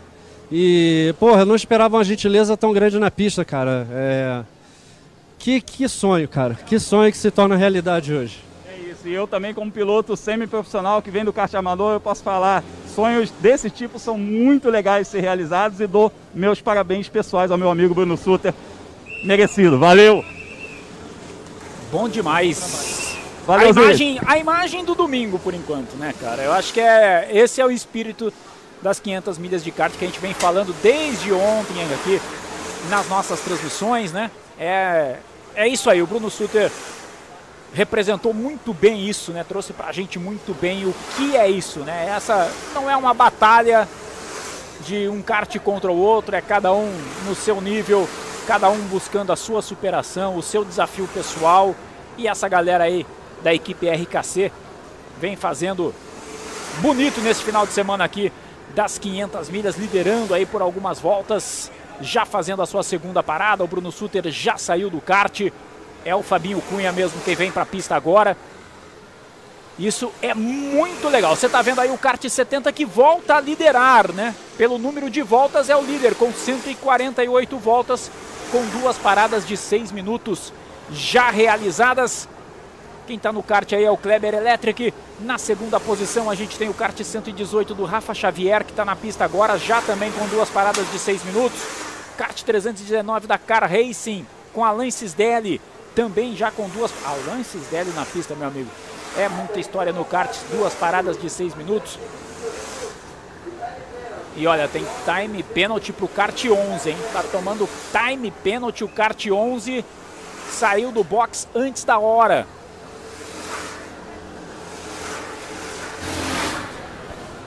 E, 0.50 1.14
porra, 1.18 1.40
eu 1.40 1.46
não 1.46 1.56
esperava 1.56 1.96
uma 1.96 2.04
gentileza 2.04 2.56
tão 2.56 2.72
grande 2.72 2.98
na 2.98 3.10
pista, 3.10 3.44
cara. 3.44 3.86
É... 3.90 4.42
Que, 5.38 5.60
que 5.60 5.88
sonho, 5.88 6.28
cara. 6.28 6.54
Que 6.54 6.78
sonho 6.78 7.10
que 7.10 7.16
se 7.16 7.30
torna 7.30 7.56
realidade 7.56 8.12
hoje. 8.12 8.38
É 8.68 8.90
isso, 8.90 9.08
e 9.08 9.12
eu 9.14 9.26
também 9.26 9.54
como 9.54 9.72
piloto 9.72 10.16
semi-profissional 10.16 11.00
que 11.02 11.10
vem 11.10 11.24
do 11.24 11.32
kart 11.32 11.52
amador, 11.54 11.94
eu 11.94 12.00
posso 12.00 12.22
falar, 12.22 12.62
sonhos 12.94 13.30
desse 13.40 13.68
tipo 13.70 13.98
são 13.98 14.16
muito 14.16 14.68
legais 14.68 15.06
de 15.06 15.12
ser 15.12 15.20
realizados 15.20 15.80
e 15.80 15.86
dou 15.86 16.12
meus 16.34 16.60
parabéns 16.60 17.08
pessoais 17.08 17.50
ao 17.50 17.58
meu 17.58 17.70
amigo 17.70 17.94
Bruno 17.94 18.16
Suter. 18.16 18.54
Merecido, 19.24 19.78
valeu! 19.78 20.24
Bom 21.90 22.08
demais. 22.08 23.11
Valeu, 23.46 23.66
a 23.66 23.70
imagem, 23.70 24.20
a 24.24 24.38
imagem 24.38 24.84
do 24.84 24.94
domingo, 24.94 25.38
por 25.38 25.52
enquanto, 25.52 25.96
né, 25.96 26.14
cara? 26.20 26.42
Eu 26.42 26.52
acho 26.52 26.72
que 26.72 26.80
é 26.80 27.28
esse 27.32 27.60
é 27.60 27.66
o 27.66 27.70
espírito 27.70 28.32
das 28.80 29.00
500 29.00 29.38
milhas 29.38 29.64
de 29.64 29.70
kart 29.70 29.92
que 29.92 30.04
a 30.04 30.08
gente 30.08 30.20
vem 30.20 30.32
falando 30.34 30.74
desde 30.82 31.32
ontem 31.32 31.82
aqui 31.94 32.20
nas 32.88 33.08
nossas 33.08 33.40
transmissões, 33.40 34.12
né? 34.12 34.30
É, 34.58 35.16
é 35.54 35.68
isso 35.68 35.90
aí, 35.90 36.02
o 36.02 36.06
Bruno 36.06 36.30
Suter 36.30 36.70
representou 37.72 38.34
muito 38.34 38.72
bem 38.72 39.08
isso, 39.08 39.32
né? 39.32 39.44
Trouxe 39.48 39.72
pra 39.72 39.92
gente 39.92 40.18
muito 40.18 40.54
bem 40.60 40.84
o 40.84 40.94
que 41.16 41.36
é 41.36 41.48
isso, 41.48 41.80
né? 41.80 42.12
Essa 42.14 42.50
não 42.74 42.90
é 42.90 42.96
uma 42.96 43.14
batalha 43.14 43.88
de 44.86 45.08
um 45.08 45.22
kart 45.22 45.58
contra 45.58 45.90
o 45.90 45.96
outro, 45.96 46.36
é 46.36 46.40
cada 46.40 46.72
um 46.72 46.92
no 47.26 47.34
seu 47.34 47.60
nível 47.60 48.08
cada 48.46 48.68
um 48.70 48.78
buscando 48.88 49.32
a 49.32 49.36
sua 49.36 49.62
superação, 49.62 50.36
o 50.36 50.42
seu 50.42 50.64
desafio 50.64 51.08
pessoal. 51.08 51.74
E 52.18 52.28
essa 52.28 52.48
galera 52.48 52.84
aí 52.84 53.06
da 53.42 53.52
equipe 53.52 53.88
RKC 53.88 54.52
vem 55.20 55.36
fazendo 55.36 55.94
bonito 56.80 57.20
nesse 57.20 57.42
final 57.42 57.66
de 57.66 57.72
semana 57.72 58.04
aqui 58.04 58.32
das 58.74 58.98
500 58.98 59.50
milhas, 59.50 59.76
liderando 59.76 60.34
aí 60.34 60.46
por 60.46 60.62
algumas 60.62 60.98
voltas, 60.98 61.70
já 62.00 62.24
fazendo 62.24 62.62
a 62.62 62.66
sua 62.66 62.82
segunda 62.82 63.22
parada. 63.22 63.62
O 63.62 63.66
Bruno 63.66 63.92
Suter 63.92 64.30
já 64.30 64.56
saiu 64.56 64.88
do 64.88 65.00
kart. 65.00 65.52
É 66.04 66.14
o 66.14 66.22
Fabinho 66.22 66.60
Cunha 66.62 66.90
mesmo 66.90 67.20
que 67.20 67.34
vem 67.34 67.52
para 67.52 67.62
a 67.62 67.66
pista 67.66 67.94
agora. 67.94 68.36
Isso 69.78 70.12
é 70.20 70.34
muito 70.34 71.08
legal. 71.08 71.34
Você 71.34 71.46
está 71.46 71.62
vendo 71.62 71.80
aí 71.80 71.90
o 71.90 71.98
kart 71.98 72.22
70 72.22 72.70
que 72.72 72.84
volta 72.84 73.36
a 73.36 73.40
liderar, 73.40 74.12
né? 74.12 74.34
Pelo 74.56 74.78
número 74.78 75.08
de 75.08 75.22
voltas 75.22 75.70
é 75.70 75.76
o 75.76 75.82
líder 75.82 76.14
com 76.14 76.32
148 76.32 77.58
voltas, 77.58 78.10
com 78.50 78.64
duas 78.66 78.98
paradas 78.98 79.46
de 79.46 79.56
6 79.56 79.92
minutos 79.92 80.52
já 80.90 81.30
realizadas. 81.30 82.28
Quem 83.06 83.16
está 83.16 83.32
no 83.32 83.42
kart 83.42 83.72
aí 83.72 83.84
é 83.84 83.90
o 83.90 83.96
Kleber 83.96 84.32
Electric. 84.34 84.94
Na 85.20 85.36
segunda 85.36 85.80
posição 85.80 86.30
a 86.30 86.34
gente 86.34 86.56
tem 86.56 86.68
o 86.68 86.74
kart 86.74 86.98
118 86.98 87.74
do 87.74 87.84
Rafa 87.84 88.14
Xavier, 88.14 88.64
que 88.64 88.70
está 88.70 88.84
na 88.84 88.94
pista 88.94 89.24
agora, 89.24 89.58
já 89.58 89.82
também 89.82 90.12
com 90.12 90.26
duas 90.28 90.48
paradas 90.48 90.88
de 90.90 90.98
6 90.98 91.24
minutos. 91.24 91.60
Kart 92.16 92.40
319 92.42 93.26
da 93.26 93.38
Car 93.38 93.68
Racing, 93.68 94.24
com 94.52 94.64
Alan 94.64 94.90
Cisdelli, 94.90 95.60
também 95.94 96.36
já 96.36 96.50
com 96.50 96.68
duas... 96.68 96.92
Alan 97.04 97.42
Cisdelli 97.42 97.90
na 97.90 98.04
pista, 98.04 98.34
meu 98.36 98.46
amigo. 98.46 98.70
É 99.16 99.28
muita 99.28 99.58
história 99.58 99.92
no 99.92 100.04
kart, 100.04 100.34
duas 100.50 100.72
paradas 100.74 101.20
de 101.20 101.28
6 101.28 101.56
minutos. 101.56 101.98
E 104.36 104.46
olha, 104.46 104.68
tem 104.68 104.86
time 105.04 105.42
penalty 105.42 105.92
pro 105.92 106.08
kart 106.08 106.44
11, 106.44 106.90
hein? 106.90 106.96
Tá 107.12 107.22
tomando 107.24 107.68
time 107.90 108.30
penalty 108.30 108.84
o 108.84 108.88
kart 108.88 109.26
11. 109.26 109.84
Saiu 110.50 110.92
do 110.92 111.02
box 111.02 111.48
antes 111.54 111.84
da 111.84 111.98
hora. 111.98 112.46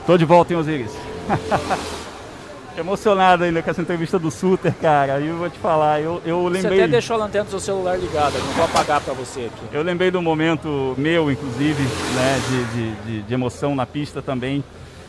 Tô 0.06 0.18
de 0.18 0.26
volta, 0.26 0.54
hein, 0.54 0.60
Osiris? 0.60 0.92
Emocionado 2.78 3.44
ainda 3.44 3.64
com 3.64 3.72
essa 3.72 3.82
entrevista 3.82 4.20
do 4.20 4.30
Suter, 4.30 4.74
cara. 4.80 5.20
E 5.20 5.28
eu 5.28 5.38
vou 5.38 5.50
te 5.50 5.58
falar, 5.58 6.00
eu, 6.00 6.22
eu 6.26 6.44
lembrei. 6.44 6.78
Você 6.78 6.84
até 6.84 6.88
deixou 6.88 7.16
a 7.16 7.20
lanterna 7.20 7.46
do 7.46 7.52
seu 7.52 7.60
celular 7.60 7.98
ligada, 7.98 8.38
não 8.38 8.54
vou 8.54 8.66
apagar 8.66 9.02
para 9.02 9.14
você 9.14 9.50
aqui. 9.52 9.76
Eu 9.76 9.82
lembrei 9.82 10.12
do 10.12 10.22
momento 10.22 10.94
meu, 10.98 11.32
inclusive, 11.32 11.82
né, 11.82 12.40
de, 12.50 12.66
de, 12.66 12.96
de, 12.96 13.22
de 13.24 13.34
emoção 13.34 13.74
na 13.74 13.86
pista 13.86 14.22
também. 14.22 14.64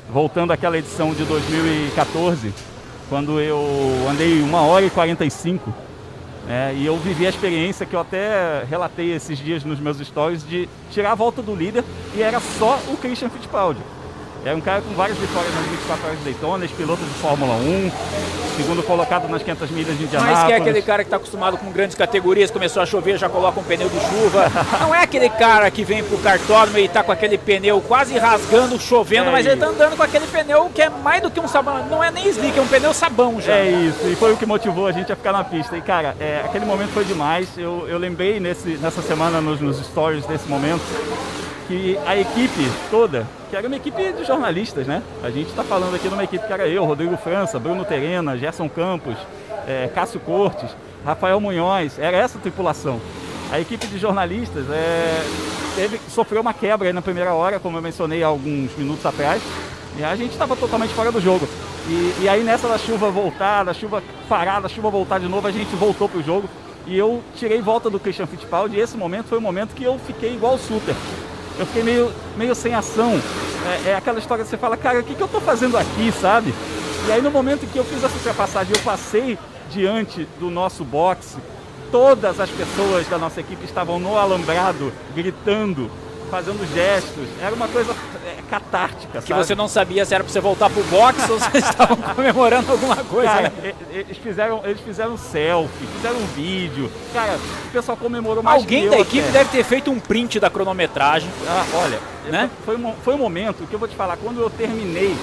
Voltando 0.08 0.52
àquela 0.52 0.78
edição 0.78 1.12
de 1.12 1.24
2014, 1.24 2.54
quando 3.08 3.40
eu 3.40 3.66
andei 4.08 4.40
1 4.40 4.54
hora 4.54 4.86
e 4.86 4.90
45. 4.90 5.74
Né, 6.46 6.74
e 6.76 6.86
eu 6.86 6.96
vivi 6.96 7.26
a 7.26 7.28
experiência 7.28 7.84
que 7.84 7.96
eu 7.96 8.00
até 8.00 8.64
relatei 8.70 9.12
esses 9.12 9.36
dias 9.36 9.64
nos 9.64 9.80
meus 9.80 9.98
stories 9.98 10.48
de 10.48 10.68
tirar 10.92 11.10
a 11.10 11.14
volta 11.16 11.42
do 11.42 11.54
líder 11.54 11.82
e 12.14 12.22
era 12.22 12.38
só 12.40 12.78
o 12.88 12.96
Christian 12.96 13.28
Fittipaldi. 13.28 13.80
É 14.46 14.54
um 14.54 14.60
cara 14.60 14.80
com 14.80 14.94
várias 14.94 15.18
vitórias 15.18 15.52
nas 15.52 15.66
24 15.66 16.06
horas 16.06 16.18
de 16.20 16.24
Daytona, 16.24 16.68
piloto 16.68 17.02
de 17.02 17.10
Fórmula 17.14 17.56
1, 17.56 17.90
segundo 18.56 18.80
colocado 18.84 19.28
nas 19.28 19.42
500 19.42 19.70
milhas 19.72 19.98
de 19.98 20.04
Indianápolis. 20.04 20.38
Mas 20.38 20.46
que 20.46 20.52
é 20.52 20.56
aquele 20.56 20.82
cara 20.82 21.02
que 21.02 21.08
está 21.08 21.16
acostumado 21.16 21.58
com 21.58 21.72
grandes 21.72 21.96
categorias, 21.96 22.48
começou 22.48 22.80
a 22.80 22.86
chover, 22.86 23.18
já 23.18 23.28
coloca 23.28 23.58
um 23.58 23.64
pneu 23.64 23.88
de 23.88 23.98
chuva. 23.98 24.44
Não 24.78 24.94
é 24.94 25.02
aquele 25.02 25.28
cara 25.28 25.68
que 25.68 25.82
vem 25.82 26.04
pro 26.04 26.16
cartódromo 26.18 26.78
e 26.78 26.84
está 26.84 27.02
com 27.02 27.10
aquele 27.10 27.36
pneu 27.36 27.80
quase 27.80 28.16
rasgando, 28.16 28.78
chovendo, 28.78 29.30
é 29.30 29.32
mas 29.32 29.40
isso. 29.40 29.48
ele 29.48 29.54
está 29.60 29.66
andando 29.66 29.96
com 29.96 30.02
aquele 30.04 30.28
pneu 30.28 30.70
que 30.72 30.80
é 30.80 30.90
mais 30.90 31.20
do 31.20 31.28
que 31.28 31.40
um 31.40 31.48
sabão, 31.48 31.84
não 31.86 32.04
é 32.04 32.12
nem 32.12 32.28
slick, 32.28 32.56
é 32.56 32.62
um 32.62 32.68
pneu 32.68 32.94
sabão 32.94 33.40
já. 33.40 33.52
É 33.52 33.68
isso, 33.68 34.06
e 34.06 34.14
foi 34.14 34.32
o 34.32 34.36
que 34.36 34.46
motivou 34.46 34.86
a 34.86 34.92
gente 34.92 35.10
a 35.12 35.16
ficar 35.16 35.32
na 35.32 35.42
pista. 35.42 35.76
E 35.76 35.80
cara, 35.80 36.14
é, 36.20 36.42
aquele 36.44 36.64
momento 36.64 36.90
foi 36.90 37.04
demais. 37.04 37.48
Eu, 37.58 37.84
eu 37.88 37.98
lembrei 37.98 38.38
nesse, 38.38 38.76
nessa 38.76 39.02
semana 39.02 39.40
nos, 39.40 39.60
nos 39.60 39.84
stories 39.84 40.24
desse 40.24 40.48
momento 40.48 40.84
que 41.66 41.98
a 42.06 42.16
equipe 42.16 42.70
toda, 42.90 43.26
que 43.50 43.56
era 43.56 43.66
uma 43.66 43.76
equipe 43.76 44.12
de 44.12 44.24
jornalistas, 44.24 44.86
né? 44.86 45.02
A 45.22 45.30
gente 45.30 45.48
está 45.48 45.62
falando 45.62 45.94
aqui 45.94 46.08
de 46.08 46.14
uma 46.14 46.24
equipe 46.24 46.46
que 46.46 46.52
era 46.52 46.68
eu, 46.68 46.84
Rodrigo 46.84 47.16
França, 47.16 47.58
Bruno 47.58 47.84
Terena, 47.84 48.36
Gerson 48.36 48.68
Campos, 48.68 49.16
é, 49.66 49.88
Cássio 49.94 50.20
Cortes, 50.20 50.70
Rafael 51.04 51.40
Munhoz, 51.40 51.98
era 51.98 52.16
essa 52.16 52.38
tripulação. 52.38 53.00
A 53.50 53.60
equipe 53.60 53.86
de 53.86 53.98
jornalistas 53.98 54.64
é, 54.70 55.24
teve, 55.74 56.00
sofreu 56.08 56.40
uma 56.40 56.54
quebra 56.54 56.92
na 56.92 57.02
primeira 57.02 57.32
hora, 57.34 57.58
como 57.58 57.78
eu 57.78 57.82
mencionei 57.82 58.22
alguns 58.22 58.76
minutos 58.76 59.04
atrás, 59.04 59.42
e 59.98 60.04
a 60.04 60.14
gente 60.16 60.32
estava 60.32 60.56
totalmente 60.56 60.94
fora 60.94 61.10
do 61.10 61.20
jogo. 61.20 61.48
E, 61.88 62.22
e, 62.22 62.28
aí 62.28 62.42
nessa 62.42 62.68
da 62.68 62.78
chuva 62.78 63.10
voltar, 63.10 63.64
da 63.64 63.72
chuva 63.72 64.02
parar, 64.28 64.60
da 64.60 64.68
chuva 64.68 64.90
voltar 64.90 65.20
de 65.20 65.28
novo, 65.28 65.46
a 65.46 65.52
gente 65.52 65.74
voltou 65.76 66.08
pro 66.08 66.22
jogo. 66.22 66.48
E 66.88 66.96
eu 66.96 67.20
tirei 67.34 67.60
volta 67.60 67.90
do 67.90 67.98
Christian 67.98 68.26
Fittipaldi 68.26 68.76
e 68.76 68.80
esse 68.80 68.96
momento 68.96 69.26
foi 69.26 69.38
o 69.38 69.40
momento 69.40 69.74
que 69.74 69.82
eu 69.82 69.98
fiquei 69.98 70.34
igual 70.34 70.54
o 70.54 70.58
Suter 70.58 70.94
eu 71.58 71.66
fiquei 71.66 71.82
meio, 71.82 72.12
meio 72.36 72.54
sem 72.54 72.74
ação. 72.74 73.20
É, 73.84 73.90
é 73.90 73.96
aquela 73.96 74.18
história 74.18 74.44
que 74.44 74.50
você 74.50 74.56
fala, 74.56 74.76
cara, 74.76 75.00
o 75.00 75.02
que, 75.02 75.14
que 75.14 75.20
eu 75.20 75.26
estou 75.26 75.40
fazendo 75.40 75.76
aqui, 75.76 76.12
sabe? 76.12 76.54
E 77.06 77.12
aí 77.12 77.22
no 77.22 77.30
momento 77.30 77.70
que 77.70 77.78
eu 77.78 77.84
fiz 77.84 78.02
essa 78.02 78.14
ultrapassagem, 78.14 78.74
eu 78.74 78.82
passei 78.82 79.38
diante 79.70 80.26
do 80.38 80.50
nosso 80.50 80.84
boxe, 80.84 81.36
todas 81.90 82.40
as 82.40 82.50
pessoas 82.50 83.06
da 83.08 83.18
nossa 83.18 83.40
equipe 83.40 83.64
estavam 83.64 83.98
no 83.98 84.16
alambrado, 84.16 84.92
gritando, 85.14 85.90
fazendo 86.26 86.66
gestos. 86.74 87.26
Era 87.40 87.54
uma 87.54 87.68
coisa 87.68 87.94
é, 88.24 88.42
catártica, 88.50 89.20
Que 89.20 89.28
sabe? 89.28 89.44
você 89.44 89.54
não 89.54 89.68
sabia 89.68 90.04
se 90.04 90.14
era 90.14 90.22
para 90.22 90.32
você 90.32 90.40
voltar 90.40 90.70
pro 90.70 90.82
box 90.84 91.30
ou 91.30 91.38
se 91.38 91.58
estavam 91.58 91.96
comemorando 92.14 92.70
alguma 92.72 92.96
coisa, 92.96 93.28
Cara, 93.28 93.52
né? 93.62 93.74
Eles 93.90 94.16
fizeram, 94.18 94.60
eles 94.64 94.80
fizeram 94.80 95.16
selfie, 95.16 95.86
fizeram 95.96 96.16
um 96.16 96.26
vídeo. 96.26 96.90
Cara, 97.12 97.36
o 97.36 97.70
pessoal 97.70 97.96
comemorou 97.96 98.42
mais 98.42 98.62
Alguém 98.62 98.88
da 98.88 98.98
equipe 98.98 99.28
deve 99.30 99.50
ter 99.50 99.64
feito 99.64 99.90
um 99.90 99.98
print 99.98 100.38
da 100.38 100.50
cronometragem. 100.50 101.30
Ah, 101.46 101.64
olha, 101.74 101.98
né? 102.30 102.50
foi, 102.64 102.76
um, 102.76 102.92
foi 103.04 103.14
um 103.14 103.18
momento 103.18 103.66
que 103.66 103.74
eu 103.74 103.78
vou 103.78 103.88
te 103.88 103.96
falar, 103.96 104.16
quando 104.16 104.40
eu 104.40 104.50
terminei 104.50 105.16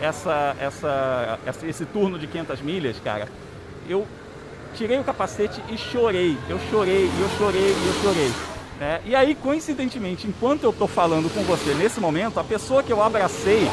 essa, 0.00 0.56
essa, 0.60 1.38
essa, 1.46 1.66
esse 1.66 1.84
turno 1.86 2.18
de 2.18 2.26
500 2.26 2.60
milhas, 2.60 2.96
cara, 3.02 3.28
eu 3.88 4.06
tirei 4.74 4.98
o 4.98 5.04
capacete 5.04 5.62
e 5.68 5.76
chorei. 5.76 6.36
Eu 6.48 6.58
chorei, 6.70 7.06
eu 7.06 7.28
chorei, 7.38 7.70
eu 7.70 8.02
chorei. 8.02 8.32
Né? 8.78 9.00
E 9.04 9.14
aí, 9.14 9.34
coincidentemente, 9.34 10.26
enquanto 10.26 10.62
eu 10.62 10.70
estou 10.70 10.86
falando 10.86 11.32
com 11.32 11.42
você 11.42 11.74
nesse 11.74 12.00
momento, 12.00 12.38
a 12.38 12.44
pessoa 12.44 12.82
que 12.82 12.92
eu 12.92 13.02
abracei 13.02 13.68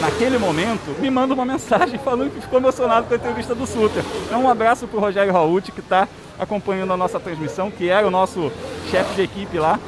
naquele 0.00 0.38
momento 0.38 0.94
me 1.00 1.10
manda 1.10 1.32
uma 1.32 1.44
mensagem 1.44 1.98
falando 2.04 2.30
que 2.32 2.40
ficou 2.40 2.58
emocionado 2.58 3.06
com 3.06 3.14
a 3.14 3.16
entrevista 3.16 3.54
do 3.54 3.66
Suter. 3.66 4.04
Então, 4.26 4.42
um 4.42 4.48
abraço 4.48 4.86
para 4.86 4.98
o 4.98 5.00
Rogério 5.00 5.32
Raut, 5.32 5.72
que 5.72 5.80
está 5.80 6.06
acompanhando 6.38 6.92
a 6.92 6.96
nossa 6.96 7.18
transmissão, 7.18 7.70
que 7.70 7.88
era 7.88 8.06
o 8.06 8.10
nosso 8.10 8.52
chefe 8.90 9.14
de 9.14 9.22
equipe 9.22 9.58
lá 9.58 9.78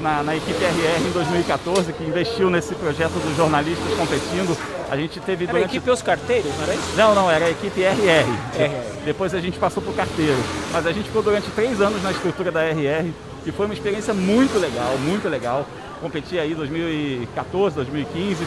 na, 0.00 0.22
na, 0.22 0.36
equipe 0.36 0.62
RR 0.62 1.08
em 1.08 1.12
2014, 1.12 1.92
que 1.92 2.04
investiu 2.04 2.50
nesse 2.50 2.74
projeto 2.74 3.12
dos 3.12 3.36
jornalistas 3.36 3.94
competindo. 3.96 4.56
A 4.90 4.96
gente 4.96 5.18
teve 5.20 5.44
era 5.44 5.52
durante... 5.52 5.70
a 5.72 5.76
equipe 5.76 5.90
Os 5.90 6.02
Carteiros, 6.02 6.52
não 6.56 6.64
era 6.64 6.74
isso? 6.74 6.96
Não, 6.96 7.14
não, 7.14 7.30
era 7.30 7.46
a 7.46 7.50
equipe 7.50 7.80
RR. 7.80 8.26
RR. 8.58 9.04
Depois 9.04 9.32
a 9.34 9.40
gente 9.40 9.58
passou 9.58 9.82
para 9.82 9.92
o 9.92 9.94
carteiro. 9.94 10.36
Mas 10.72 10.86
a 10.86 10.92
gente 10.92 11.06
ficou 11.06 11.22
durante 11.22 11.48
três 11.52 11.80
anos 11.80 12.02
na 12.02 12.10
estrutura 12.10 12.50
da 12.50 12.62
RR 12.64 13.12
e 13.46 13.52
foi 13.52 13.66
uma 13.66 13.74
experiência 13.74 14.14
muito 14.14 14.58
legal, 14.58 14.96
muito 14.98 15.28
legal. 15.28 15.66
Competi 16.00 16.38
aí 16.38 16.54
2014, 16.54 17.76
2015, 17.76 18.46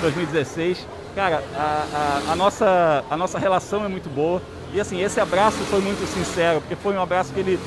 2016. 0.00 0.86
Cara, 1.14 1.42
a, 1.54 2.22
a, 2.28 2.32
a, 2.32 2.36
nossa, 2.36 3.04
a 3.10 3.16
nossa 3.16 3.38
relação 3.38 3.84
é 3.84 3.88
muito 3.88 4.08
boa. 4.08 4.42
E 4.72 4.80
assim, 4.80 5.02
esse 5.02 5.20
abraço 5.20 5.58
foi 5.64 5.80
muito 5.80 6.06
sincero, 6.06 6.60
porque 6.60 6.76
foi 6.76 6.94
um 6.94 7.02
abraço 7.02 7.32
que 7.32 7.40
ele, 7.40 7.58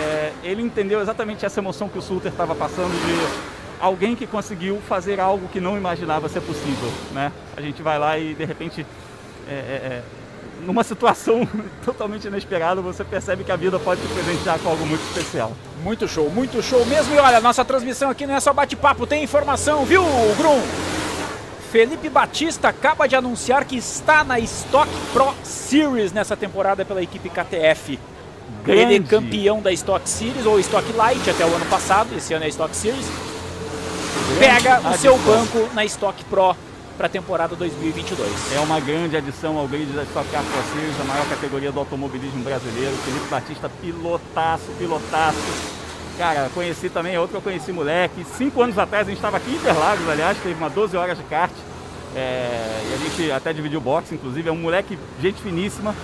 é, 0.00 0.32
ele 0.42 0.62
entendeu 0.62 1.00
exatamente 1.00 1.44
essa 1.44 1.60
emoção 1.60 1.88
que 1.88 1.98
o 1.98 2.02
Sulter 2.02 2.30
estava 2.30 2.54
passando 2.54 2.92
de 2.92 3.56
alguém 3.80 4.14
que 4.14 4.26
conseguiu 4.26 4.80
fazer 4.88 5.20
algo 5.20 5.48
que 5.48 5.60
não 5.60 5.76
imaginava 5.76 6.28
ser 6.28 6.40
possível, 6.40 6.90
né? 7.12 7.32
A 7.56 7.60
gente 7.60 7.82
vai 7.82 7.98
lá 7.98 8.18
e 8.18 8.34
de 8.34 8.44
repente 8.44 8.86
é, 9.48 9.52
é, 9.52 9.54
é 9.54 10.02
numa 10.66 10.84
situação 10.84 11.48
totalmente 11.84 12.26
inesperada, 12.26 12.80
você 12.82 13.04
percebe 13.04 13.44
que 13.44 13.52
a 13.52 13.56
vida 13.56 13.78
pode 13.78 14.02
te 14.02 14.08
presentear 14.08 14.58
com 14.58 14.68
algo 14.68 14.84
muito 14.84 15.02
especial. 15.06 15.52
Muito 15.82 16.08
show, 16.08 16.28
muito 16.30 16.62
show 16.62 16.84
mesmo. 16.84 17.14
E 17.14 17.18
olha, 17.18 17.40
nossa 17.40 17.64
transmissão 17.64 18.10
aqui 18.10 18.26
não 18.26 18.34
é 18.34 18.40
só 18.40 18.52
bate-papo, 18.52 19.06
tem 19.06 19.22
informação, 19.22 19.84
viu, 19.84 20.02
Grum? 20.36 20.60
Felipe 21.70 22.08
Batista 22.08 22.68
acaba 22.68 23.06
de 23.06 23.16
anunciar 23.16 23.64
que 23.64 23.76
está 23.76 24.24
na 24.24 24.38
Stock 24.40 24.90
Pro 25.12 25.34
Series 25.42 26.12
nessa 26.12 26.36
temporada 26.36 26.84
pela 26.84 27.02
equipe 27.02 27.28
KTF. 27.28 27.98
Grande. 28.64 28.80
Ele 28.80 28.96
é 28.96 29.00
campeão 29.00 29.60
da 29.60 29.72
Stock 29.72 30.08
Series 30.08 30.46
ou 30.46 30.58
Stock 30.60 30.90
Light 30.92 31.28
até 31.28 31.44
o 31.44 31.54
ano 31.54 31.66
passado, 31.66 32.14
esse 32.16 32.32
ano 32.32 32.44
é 32.44 32.48
Stock 32.48 32.74
Series. 32.74 33.06
Pega 34.38 34.80
o 34.88 34.96
seu 34.96 35.16
banco 35.18 35.68
na 35.74 35.84
Stock 35.84 36.24
Pro 36.24 36.56
para 36.96 37.06
a 37.06 37.10
temporada 37.10 37.54
2022. 37.54 38.54
É 38.54 38.60
uma 38.60 38.80
grande 38.80 39.16
adição 39.16 39.58
ao 39.58 39.68
grid 39.68 39.92
da 39.92 40.02
Stock 40.04 40.28
Car 40.30 40.42
Pro 40.42 40.62
Series, 40.72 41.00
a 41.00 41.04
maior 41.04 41.28
categoria 41.28 41.70
do 41.70 41.78
automobilismo 41.78 42.42
brasileiro. 42.42 42.96
Felipe 43.04 43.26
Batista, 43.28 43.70
pilotaço, 43.80 44.64
pilotaço. 44.78 45.38
Cara, 46.16 46.50
conheci 46.54 46.88
também, 46.88 47.14
é 47.14 47.20
outro 47.20 47.32
que 47.32 47.36
eu 47.36 47.52
conheci 47.52 47.72
moleque. 47.72 48.24
Cinco 48.24 48.62
anos 48.62 48.78
atrás, 48.78 49.06
a 49.06 49.10
gente 49.10 49.18
estava 49.18 49.36
aqui 49.36 49.50
em 49.50 49.56
Interlagos, 49.56 50.08
aliás, 50.08 50.38
teve 50.38 50.54
uma 50.54 50.70
12 50.70 50.96
horas 50.96 51.18
de 51.18 51.24
kart. 51.24 51.52
É, 52.14 52.82
e 52.90 52.94
a 52.94 52.96
gente 52.96 53.30
até 53.30 53.52
dividiu 53.52 53.78
boxe, 53.78 54.14
inclusive. 54.14 54.48
É 54.48 54.52
um 54.52 54.56
moleque, 54.56 54.98
gente 55.20 55.42
finíssima. 55.42 55.94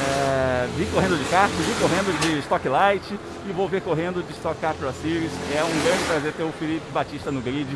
É, 0.00 0.68
vi 0.76 0.86
correndo 0.86 1.18
de 1.18 1.24
kart, 1.28 1.50
vi 1.50 1.74
correndo 1.80 2.20
de 2.20 2.38
Stock 2.40 2.68
Light 2.68 3.18
e 3.48 3.52
vou 3.52 3.68
ver 3.68 3.80
correndo 3.80 4.24
de 4.24 4.32
Stock 4.34 4.56
Car 4.60 4.74
Pro 4.74 4.92
Series. 4.92 5.32
É 5.52 5.64
um 5.64 5.82
grande 5.84 6.04
prazer 6.04 6.32
ter 6.32 6.44
o 6.44 6.52
Felipe 6.52 6.88
Batista 6.92 7.32
no 7.32 7.40
grid. 7.40 7.66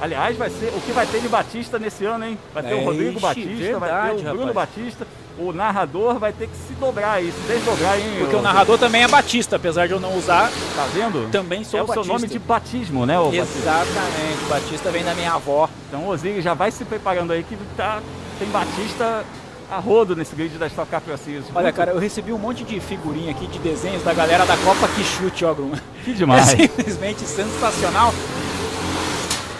Aliás, 0.00 0.36
vai 0.36 0.48
ser 0.50 0.66
o 0.76 0.80
que 0.80 0.92
vai 0.92 1.06
ter 1.06 1.20
de 1.20 1.28
Batista 1.28 1.78
nesse 1.78 2.04
ano, 2.04 2.24
hein? 2.24 2.38
Vai 2.54 2.62
ter 2.62 2.70
É, 2.72 2.74
o 2.74 2.84
Rodrigo 2.84 3.10
ixi, 3.12 3.20
Batista, 3.20 3.48
vai 3.50 3.62
ter 3.64 3.74
o 3.74 3.80
verdade, 3.80 4.22
Bruno 4.22 4.46
rapaz. 4.52 4.68
Batista. 4.68 5.06
O 5.40 5.52
narrador 5.52 6.18
vai 6.18 6.32
ter 6.32 6.48
que 6.48 6.56
se 6.56 6.72
dobrar 6.80 7.22
se 7.22 7.30
desdobrar, 7.46 7.96
hein? 7.96 8.06
Porque 8.18 8.34
o 8.34 8.42
narrador 8.42 8.76
também 8.76 9.04
é 9.04 9.08
Batista, 9.08 9.54
apesar 9.54 9.86
de 9.86 9.92
eu 9.92 10.00
não 10.00 10.16
usar. 10.16 10.50
Tá 10.74 10.84
vendo? 10.92 11.30
Também 11.30 11.62
sou 11.62 11.78
É 11.78 11.82
o 11.82 11.86
seu 11.86 11.94
Batista. 11.96 12.12
nome 12.12 12.26
de 12.26 12.38
batismo, 12.40 13.06
né, 13.06 13.18
ô 13.20 13.26
Batista? 13.26 13.58
Exatamente. 13.58 14.44
Batista 14.48 14.90
vem 14.90 15.04
da 15.04 15.14
minha 15.14 15.32
avó. 15.32 15.68
Então 15.88 16.00
o 16.00 16.08
Osiris 16.08 16.42
já 16.42 16.54
vai 16.54 16.72
se 16.72 16.84
preparando 16.84 17.32
aí 17.32 17.44
que 17.44 17.56
tá, 17.76 18.00
tem 18.38 18.48
Batista 18.48 19.24
a 19.70 19.78
rodo 19.78 20.16
nesse 20.16 20.34
grid 20.34 20.56
da 20.58 20.66
Stock 20.66 20.90
Car 20.90 21.02
Series. 21.22 21.44
Olha, 21.54 21.72
cara, 21.72 21.92
eu 21.92 21.98
recebi 21.98 22.32
um 22.32 22.38
monte 22.38 22.64
de 22.64 22.80
figurinha 22.80 23.30
aqui 23.30 23.46
de 23.46 23.58
desenhos 23.60 24.02
da 24.02 24.12
galera 24.14 24.44
da 24.44 24.56
Copa 24.56 24.88
que 24.88 25.04
chute, 25.04 25.44
ó, 25.44 25.54
Grum. 25.54 25.72
Que 26.04 26.14
demais. 26.14 26.52
É 26.54 26.56
simplesmente 26.56 27.20
sensacional. 27.20 28.12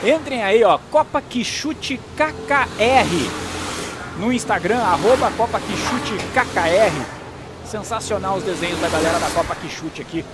Entrem 0.05 0.43
aí, 0.43 0.63
ó, 0.63 0.79
Copa 0.91 1.21
Quixute 1.21 2.01
KKR 2.17 3.49
no 4.19 4.33
Instagram, 4.33 4.79
arroba 4.79 5.31
Copa 5.37 5.61
Quixute 5.61 6.15
KKR. 6.33 7.05
Sensacional 7.65 8.37
os 8.37 8.45
desenhos 8.45 8.81
da 8.81 8.89
galera 8.89 9.19
da 9.19 9.29
Copa 9.31 9.57
Quixute 9.57 10.01
aqui. 10.01 10.25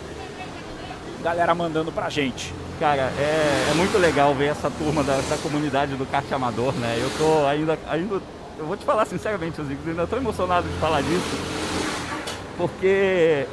Galera 1.22 1.54
mandando 1.54 1.90
pra 1.90 2.10
gente. 2.10 2.52
Cara, 2.78 3.10
é, 3.18 3.68
é 3.70 3.74
muito 3.74 3.96
legal 3.96 4.34
ver 4.34 4.48
essa 4.48 4.70
turma 4.70 5.02
da, 5.02 5.16
da 5.16 5.38
comunidade 5.38 5.94
do 5.94 6.04
kart 6.04 6.30
amador, 6.32 6.74
né? 6.74 6.98
Eu 7.00 7.10
tô 7.16 7.46
ainda, 7.46 7.78
ainda, 7.88 8.20
eu 8.58 8.66
vou 8.66 8.76
te 8.76 8.84
falar 8.84 9.06
sinceramente, 9.06 9.58
eu 9.58 9.66
ainda 9.86 10.06
tô 10.06 10.16
emocionado 10.16 10.68
de 10.68 10.74
falar 10.78 11.00
disso, 11.00 11.38
porque 12.58 13.46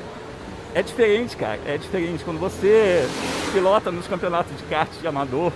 é 0.73 0.81
diferente, 0.81 1.37
cara, 1.37 1.59
é 1.65 1.77
diferente. 1.77 2.23
Quando 2.25 2.39
você 2.39 3.07
pilota 3.53 3.91
nos 3.91 4.07
campeonatos 4.07 4.57
de 4.57 4.63
kart 4.63 4.89
de 4.99 5.07
amador, 5.07 5.53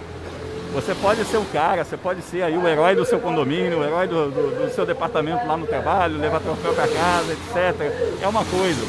você 0.75 0.93
pode 0.93 1.23
ser 1.25 1.37
o 1.37 1.45
cara, 1.45 1.83
você 1.83 1.97
pode 1.97 2.21
ser 2.21 2.43
aí 2.43 2.57
o 2.57 2.67
herói 2.67 2.95
do 2.95 3.05
seu 3.05 3.19
condomínio, 3.19 3.79
o 3.79 3.83
herói 3.83 4.07
do, 4.07 4.29
do- 4.29 4.65
do 4.67 4.73
seu 4.73 4.85
departamento 4.85 5.45
lá 5.47 5.55
no 5.57 5.65
trabalho, 5.65 6.17
levar 6.19 6.39
troféu 6.39 6.73
para 6.73 6.87
casa, 6.87 7.31
etc. 7.33 7.91
É 8.21 8.27
uma 8.27 8.43
coisa. 8.45 8.81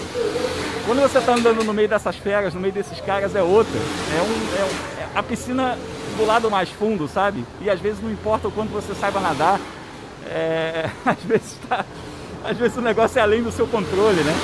Quando 0.85 1.01
você 1.01 1.19
está 1.19 1.33
andando 1.35 1.65
no 1.65 1.73
meio 1.73 1.89
dessas 1.89 2.17
feras, 2.17 2.53
no 2.55 2.61
meio 2.61 2.73
desses 2.73 3.01
caras, 3.01 3.35
é 3.35 3.43
outra. 3.43 3.73
É, 3.79 4.21
um, 4.23 4.61
é, 4.61 4.65
um- 4.65 5.15
é 5.17 5.19
a 5.19 5.23
piscina 5.23 5.79
do 6.17 6.27
lado 6.27 6.51
mais 6.51 6.69
fundo, 6.71 7.09
sabe? 7.09 7.45
E 7.61 7.71
às 7.71 7.81
vezes 7.81 8.03
não 8.03 8.11
importa 8.11 8.49
o 8.49 8.53
quanto 8.53 8.71
você 8.71 8.95
saiba 8.95 9.21
nadar, 9.21 9.61
é, 10.27 10.91
às, 11.07 11.19
vezes 11.25 11.57
tá- 11.69 11.85
às 12.45 12.57
vezes 12.57 12.77
o 12.77 12.81
negócio 12.83 13.19
é 13.19 13.23
além 13.23 13.43
do 13.43 13.53
seu 13.53 13.67
controle, 13.67 14.23
né? 14.23 14.35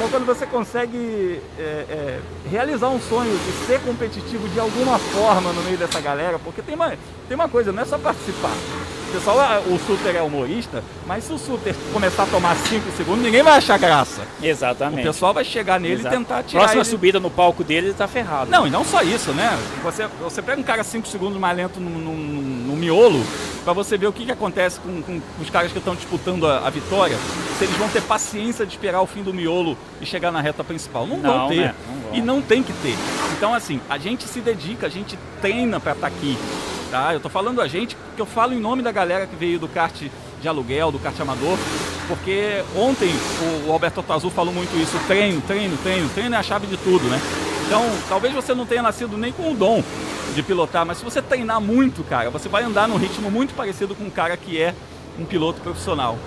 Então 0.00 0.08
quando 0.08 0.24
você 0.24 0.46
consegue 0.46 1.42
é, 1.58 1.62
é, 1.62 2.20
realizar 2.48 2.88
um 2.88 2.98
sonho 2.98 3.38
de 3.38 3.66
ser 3.66 3.78
competitivo 3.82 4.48
de 4.48 4.58
alguma 4.58 4.98
forma 4.98 5.52
no 5.52 5.62
meio 5.62 5.76
dessa 5.76 6.00
galera, 6.00 6.38
porque 6.38 6.62
tem 6.62 6.74
uma, 6.74 6.96
tem 7.28 7.34
uma 7.34 7.50
coisa, 7.50 7.70
não 7.70 7.82
é 7.82 7.84
só 7.84 7.98
participar. 7.98 8.54
O 9.10 9.12
pessoal, 9.12 9.40
ah, 9.40 9.60
o 9.66 9.76
Suter 9.86 10.14
é 10.14 10.22
humorista, 10.22 10.84
mas 11.04 11.24
se 11.24 11.32
o 11.32 11.38
Suter 11.38 11.74
começar 11.92 12.22
a 12.22 12.26
tomar 12.26 12.54
5 12.56 12.92
segundos, 12.96 13.22
ninguém 13.24 13.42
vai 13.42 13.58
achar 13.58 13.76
graça. 13.76 14.22
Exatamente. 14.40 15.00
O 15.00 15.12
pessoal 15.12 15.34
vai 15.34 15.44
chegar 15.44 15.80
nele 15.80 15.94
Exato. 15.94 16.14
e 16.14 16.18
tentar 16.18 16.42
tirar 16.44 16.60
Próxima 16.60 16.82
ele... 16.82 16.88
subida 16.90 17.18
no 17.18 17.28
palco 17.28 17.64
dele, 17.64 17.88
ele 17.88 17.94
tá 17.94 18.06
ferrado. 18.06 18.48
Não, 18.50 18.68
e 18.68 18.70
não 18.70 18.84
só 18.84 19.02
isso, 19.02 19.32
né? 19.32 19.58
Você, 19.82 20.06
você 20.22 20.40
pega 20.40 20.60
um 20.60 20.64
cara 20.64 20.84
5 20.84 21.08
segundos 21.08 21.38
mais 21.40 21.56
lento 21.56 21.80
no, 21.80 21.90
no, 21.90 22.12
no- 22.14 22.76
miolo, 22.76 23.22
pra 23.64 23.72
você 23.74 23.98
ver 23.98 24.06
o 24.06 24.12
que, 24.12 24.24
que 24.24 24.32
acontece 24.32 24.78
com, 24.80 25.02
com 25.02 25.20
os 25.40 25.50
caras 25.50 25.70
que 25.72 25.76
estão 25.78 25.94
disputando 25.94 26.46
a, 26.46 26.66
a 26.66 26.70
vitória, 26.70 27.18
se 27.58 27.64
eles 27.64 27.76
vão 27.76 27.88
ter 27.88 28.00
paciência 28.02 28.64
de 28.64 28.72
esperar 28.72 29.02
o 29.02 29.06
fim 29.06 29.22
do 29.22 29.34
miolo 29.34 29.76
e 30.00 30.06
chegar 30.06 30.30
na 30.30 30.40
reta 30.40 30.62
principal. 30.64 31.04
Não, 31.06 31.16
Não, 31.18 31.38
vão 31.40 31.48
ter. 31.48 31.56
né? 31.56 31.74
Não 31.86 32.00
vão. 32.02 32.14
E 32.14 32.22
não 32.22 32.40
tem 32.40 32.62
que 32.62 32.72
ter. 32.74 32.96
Então, 33.36 33.52
assim, 33.52 33.80
a 33.90 33.98
gente 33.98 34.24
se 34.28 34.40
dedica, 34.40 34.86
a 34.86 34.90
gente 34.90 35.18
treina 35.42 35.78
pra 35.80 35.92
estar 35.92 36.06
aqui. 36.06 36.38
Tá? 36.90 37.14
Eu 37.14 37.20
tô 37.20 37.28
falando 37.28 37.60
a 37.60 37.68
gente 37.68 37.94
porque 37.94 38.20
eu 38.20 38.26
falo 38.26 38.52
em 38.52 38.58
nome 38.58 38.82
da 38.82 38.90
galera 38.90 39.26
que 39.26 39.36
veio 39.36 39.60
do 39.60 39.68
kart 39.68 39.94
de 40.40 40.48
aluguel, 40.48 40.90
do 40.90 40.98
kart 40.98 41.18
amador, 41.20 41.56
porque 42.08 42.64
ontem 42.74 43.10
o, 43.66 43.72
Alberto 43.72 44.04
Azul 44.08 44.30
falou 44.30 44.52
muito 44.52 44.76
isso, 44.76 44.98
treino, 45.06 45.40
treino, 45.42 45.76
treino, 45.78 46.08
treino 46.08 46.34
é 46.34 46.38
a 46.38 46.42
chave 46.42 46.66
de 46.66 46.76
tudo, 46.76 47.04
né? 47.04 47.20
Então, 47.66 47.84
talvez 48.08 48.34
você 48.34 48.54
não 48.54 48.66
tenha 48.66 48.82
nascido 48.82 49.16
nem 49.16 49.30
com 49.30 49.52
o 49.52 49.54
dom 49.54 49.84
de 50.34 50.42
pilotar, 50.42 50.84
mas 50.84 50.98
se 50.98 51.04
você 51.04 51.22
treinar 51.22 51.60
muito, 51.60 52.02
cara, 52.02 52.28
você 52.30 52.48
vai 52.48 52.64
andar 52.64 52.88
num 52.88 52.96
ritmo 52.96 53.30
muito 53.30 53.54
parecido 53.54 53.94
com 53.94 54.04
um 54.04 54.10
cara 54.10 54.36
que 54.36 54.60
é 54.60 54.74
um 55.18 55.24
piloto 55.24 55.60
profissional. 55.60 56.18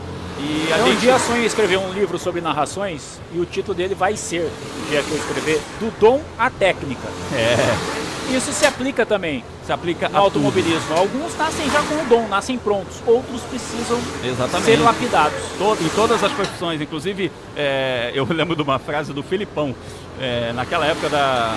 E 0.45 0.73
a 0.73 0.77
Eu 0.77 0.83
um 0.83 0.87
gente 0.91 0.99
dia 0.99 1.17
sonhei 1.19 1.43
em 1.43 1.45
escrever 1.45 1.77
um 1.77 1.91
livro 1.93 2.19
sobre 2.19 2.41
narrações 2.41 3.19
e 3.33 3.39
o 3.39 3.45
título 3.45 3.73
dele 3.73 3.95
vai 3.95 4.17
ser, 4.17 4.51
no 4.79 4.87
dia 4.89 5.01
que 5.01 5.11
eu 5.11 5.17
escrever, 5.17 5.61
Do 5.79 5.89
Dom 5.99 6.21
à 6.37 6.49
Técnica. 6.49 7.07
É. 7.33 8.35
Isso 8.35 8.51
se 8.51 8.65
aplica 8.65 9.05
também. 9.05 9.43
Se 9.65 9.71
aplica 9.71 10.09
no 10.09 10.17
a 10.17 10.19
automobilismo. 10.19 10.95
Alguns 10.97 11.37
nascem 11.37 11.69
já 11.69 11.81
com 11.83 11.95
o 11.95 12.05
dom, 12.07 12.27
nascem 12.27 12.57
prontos. 12.57 12.97
Outros 13.05 13.41
precisam 13.43 13.99
Exatamente. 14.23 14.65
ser 14.65 14.77
lapidados. 14.81 15.37
To- 15.57 15.77
em 15.81 15.89
todas 15.89 16.21
as 16.23 16.31
profissões, 16.31 16.81
inclusive 16.81 17.31
é, 17.55 18.11
eu 18.13 18.25
lembro 18.31 18.55
de 18.55 18.61
uma 18.61 18.79
frase 18.79 19.13
do 19.13 19.23
Filipão, 19.23 19.73
é, 20.19 20.51
naquela 20.53 20.85
época 20.85 21.09
da, 21.09 21.55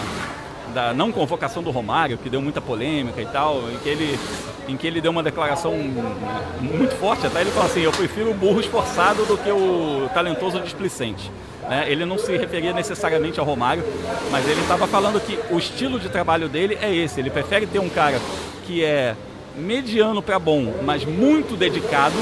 da 0.77 0.93
não 0.93 1.11
convocação 1.11 1.63
do 1.63 1.71
Romário, 1.71 2.19
que 2.19 2.29
deu 2.29 2.43
muita 2.43 2.61
polêmica 2.61 3.23
e 3.23 3.25
tal, 3.25 3.63
em 3.73 3.79
que 3.79 3.89
ele, 3.89 4.21
em 4.69 4.77
que 4.77 4.87
ele 4.87 5.01
deu 5.01 5.11
uma 5.11 5.23
declaração 5.23 5.73
muito 6.61 6.95
forte, 6.97 7.27
até 7.27 7.41
ele 7.41 7.51
falou 7.51 7.65
assim, 7.65 7.81
eu 7.81 7.93
prefiro 7.93 8.31
o 8.31 8.35
burro 8.35 8.61
esforçado 8.61 9.25
do 9.25 9.39
que 9.39 9.51
o 9.51 10.07
talentoso 10.13 10.61
displicente. 10.61 11.31
né? 11.67 11.87
Ele 11.89 12.05
não 12.05 12.19
se 12.19 12.37
referia 12.37 12.75
necessariamente 12.75 13.41
ao 13.41 13.47
Romário, 13.47 13.83
mas 14.31 14.47
ele 14.47 14.61
estava 14.61 14.87
falando 14.87 15.19
que 15.19 15.39
o 15.51 15.57
estilo 15.57 15.99
de 15.99 16.11
trabalho 16.11 16.47
dele 16.47 16.77
é 16.83 16.95
esse, 16.95 17.21
ele 17.21 17.31
prefere 17.31 17.67
ter 17.67 17.79
um 17.79 17.89
cara 17.89 18.21
que 18.67 18.85
é 18.85 19.17
mediano 19.57 20.21
para 20.21 20.39
bom, 20.39 20.75
mas 20.85 21.07
muito 21.07 21.57
dedicado, 21.57 22.17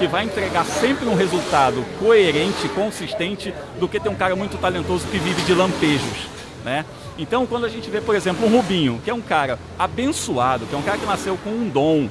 que 0.00 0.08
vai 0.08 0.24
entregar 0.24 0.64
sempre 0.64 1.06
um 1.08 1.14
resultado 1.14 1.84
coerente, 2.00 2.68
consistente, 2.70 3.54
do 3.78 3.86
que 3.86 4.00
ter 4.00 4.08
um 4.08 4.16
cara 4.16 4.34
muito 4.34 4.58
talentoso 4.58 5.06
que 5.06 5.18
vive 5.18 5.42
de 5.42 5.54
lampejos, 5.54 6.26
né? 6.64 6.84
Então, 7.20 7.46
quando 7.46 7.66
a 7.66 7.68
gente 7.68 7.90
vê, 7.90 8.00
por 8.00 8.16
exemplo, 8.16 8.46
um 8.46 8.50
Rubinho, 8.50 8.98
que 9.04 9.10
é 9.10 9.14
um 9.14 9.20
cara 9.20 9.58
abençoado, 9.78 10.64
que 10.64 10.74
é 10.74 10.78
um 10.78 10.82
cara 10.82 10.96
que 10.96 11.04
nasceu 11.04 11.36
com 11.36 11.50
um 11.50 11.68
dom, 11.68 12.08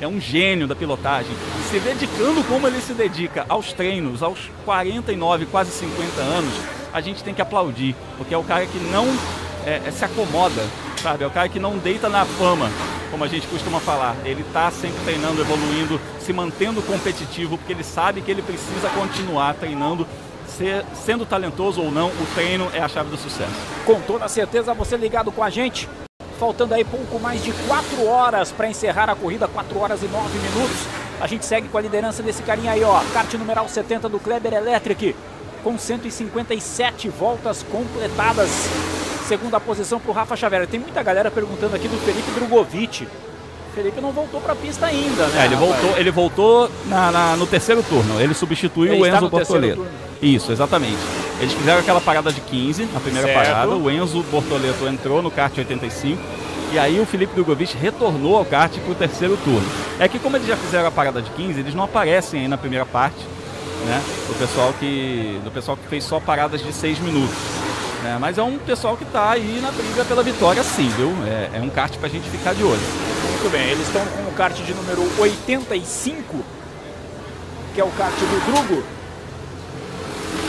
é 0.00 0.06
um 0.06 0.20
gênio 0.20 0.68
da 0.68 0.76
pilotagem, 0.76 1.32
se 1.68 1.80
dedicando 1.80 2.44
como 2.44 2.64
ele 2.68 2.80
se 2.80 2.94
dedica 2.94 3.44
aos 3.48 3.72
treinos, 3.72 4.22
aos 4.22 4.38
49, 4.64 5.46
quase 5.46 5.72
50 5.72 6.20
anos, 6.20 6.54
a 6.92 7.00
gente 7.00 7.24
tem 7.24 7.34
que 7.34 7.42
aplaudir, 7.42 7.96
porque 8.16 8.32
é 8.32 8.38
o 8.38 8.44
cara 8.44 8.64
que 8.64 8.78
não 8.78 9.08
é, 9.66 9.82
é, 9.84 9.90
se 9.90 10.04
acomoda, 10.04 10.62
sabe? 11.02 11.24
É 11.24 11.26
o 11.26 11.30
cara 11.30 11.48
que 11.48 11.58
não 11.58 11.76
deita 11.76 12.08
na 12.08 12.24
fama, 12.24 12.70
como 13.10 13.24
a 13.24 13.28
gente 13.28 13.48
costuma 13.48 13.80
falar. 13.80 14.14
Ele 14.24 14.42
está 14.42 14.70
sempre 14.70 15.02
treinando, 15.04 15.40
evoluindo, 15.40 16.00
se 16.20 16.32
mantendo 16.32 16.80
competitivo, 16.80 17.58
porque 17.58 17.72
ele 17.72 17.82
sabe 17.82 18.20
que 18.20 18.30
ele 18.30 18.42
precisa 18.42 18.88
continuar 18.90 19.54
treinando, 19.54 20.06
ser- 20.56 20.84
sendo 20.94 21.26
talentoso 21.26 21.82
ou 21.82 21.90
não, 21.90 22.08
o 22.08 22.26
treino 22.34 22.70
é 22.72 22.80
a 22.80 22.88
chave 22.88 23.10
do 23.10 23.16
sucesso. 23.16 23.52
Com 23.84 24.00
toda 24.00 24.26
certeza, 24.28 24.72
você 24.72 24.96
ligado 24.96 25.30
com 25.32 25.42
a 25.42 25.50
gente. 25.50 25.88
Faltando 26.38 26.74
aí 26.74 26.84
pouco 26.84 27.18
mais 27.20 27.42
de 27.44 27.52
4 27.68 28.06
horas 28.06 28.50
para 28.50 28.68
encerrar 28.68 29.08
a 29.08 29.14
corrida, 29.14 29.46
4 29.46 29.78
horas 29.78 30.02
e 30.02 30.06
9 30.06 30.38
minutos. 30.38 30.76
A 31.20 31.26
gente 31.26 31.44
segue 31.44 31.68
com 31.68 31.78
a 31.78 31.80
liderança 31.80 32.22
desse 32.22 32.42
carinha 32.42 32.72
aí, 32.72 32.82
ó. 32.82 33.00
Kart 33.12 33.32
numeral 33.34 33.68
70 33.68 34.08
do 34.08 34.18
Kleber 34.18 34.52
Electric, 34.52 35.14
com 35.62 35.78
157 35.78 37.08
voltas 37.08 37.62
completadas. 37.70 38.50
Segunda 39.28 39.58
posição 39.60 39.98
para 40.00 40.10
o 40.10 40.14
Rafa 40.14 40.36
Xavier. 40.36 40.66
Tem 40.66 40.80
muita 40.80 41.02
galera 41.02 41.30
perguntando 41.30 41.74
aqui 41.76 41.88
do 41.88 41.96
Felipe 41.98 42.30
Drogovic. 42.32 43.08
O 43.74 43.76
Felipe 43.76 44.00
não 44.00 44.12
voltou 44.12 44.40
para 44.40 44.52
a 44.52 44.56
pista 44.56 44.86
ainda, 44.86 45.26
né? 45.26 45.42
É, 45.42 45.44
ele 45.46 45.54
rapaz? 45.56 45.72
voltou, 45.80 45.98
ele 45.98 46.10
voltou 46.12 46.70
na- 46.86 47.10
na- 47.10 47.36
no 47.36 47.44
terceiro 47.44 47.82
turno. 47.82 48.20
Ele 48.20 48.32
substituiu 48.32 48.92
Ele 48.94 49.02
o 49.02 49.06
Enzo 49.06 49.28
Bortoleto. 49.28 49.84
Isso, 50.22 50.52
exatamente. 50.52 50.96
Eles 51.40 51.52
fizeram 51.54 51.80
aquela 51.80 52.00
parada 52.00 52.32
de 52.32 52.40
15, 52.40 52.84
na 52.94 53.00
primeira 53.00 53.26
Certo. 53.26 53.36
parada. 53.44 53.72
O 53.74 53.90
Enzo 53.90 54.22
Bortoleto 54.30 54.86
entrou 54.86 55.20
no 55.20 55.28
kart 55.30 55.58
85. 55.58 56.22
E 56.72 56.78
aí 56.78 57.00
o 57.00 57.04
Felipe 57.04 57.34
Drogovic 57.34 57.76
retornou 57.76 58.36
ao 58.36 58.44
kart 58.44 58.72
para 58.78 58.92
o 58.92 58.94
terceiro 58.94 59.36
turno. 59.42 59.66
É 59.98 60.06
que 60.06 60.20
como 60.20 60.36
eles 60.36 60.46
já 60.46 60.56
fizeram 60.56 60.86
a 60.86 60.90
parada 60.92 61.20
de 61.20 61.30
15, 61.30 61.58
eles 61.58 61.74
não 61.74 61.82
aparecem 61.82 62.42
aí 62.42 62.48
na 62.48 62.56
primeira 62.56 62.86
parte, 62.86 63.18
né? 63.86 64.00
Do 64.28 64.34
pessoal 64.38 64.72
que, 64.78 65.40
do 65.42 65.50
pessoal 65.50 65.76
que 65.76 65.88
fez 65.88 66.04
só 66.04 66.20
paradas 66.20 66.62
de 66.62 66.72
6 66.72 67.00
minutos. 67.00 67.34
Né? 68.04 68.18
Mas 68.20 68.36
é 68.36 68.42
um 68.42 68.58
pessoal 68.58 68.96
que 68.96 69.02
está 69.02 69.30
aí 69.30 69.58
na 69.60 69.72
briga 69.72 70.04
pela 70.04 70.22
vitória 70.22 70.62
sim, 70.62 70.88
viu? 70.90 71.10
É, 71.26 71.58
é 71.58 71.60
um 71.60 71.70
kart 71.70 71.96
para 71.96 72.06
a 72.06 72.10
gente 72.10 72.28
ficar 72.28 72.54
de 72.54 72.62
olho. 72.62 72.78
Muito 73.30 73.50
bem, 73.50 73.70
eles 73.70 73.86
estão 73.86 74.04
com 74.04 74.22
o 74.28 74.32
kart 74.32 74.54
de 74.54 74.74
número 74.74 75.02
85, 75.18 76.44
que 77.74 77.80
é 77.80 77.84
o 77.84 77.90
kart 77.90 78.14
do 78.14 78.52
Drugo. 78.52 78.84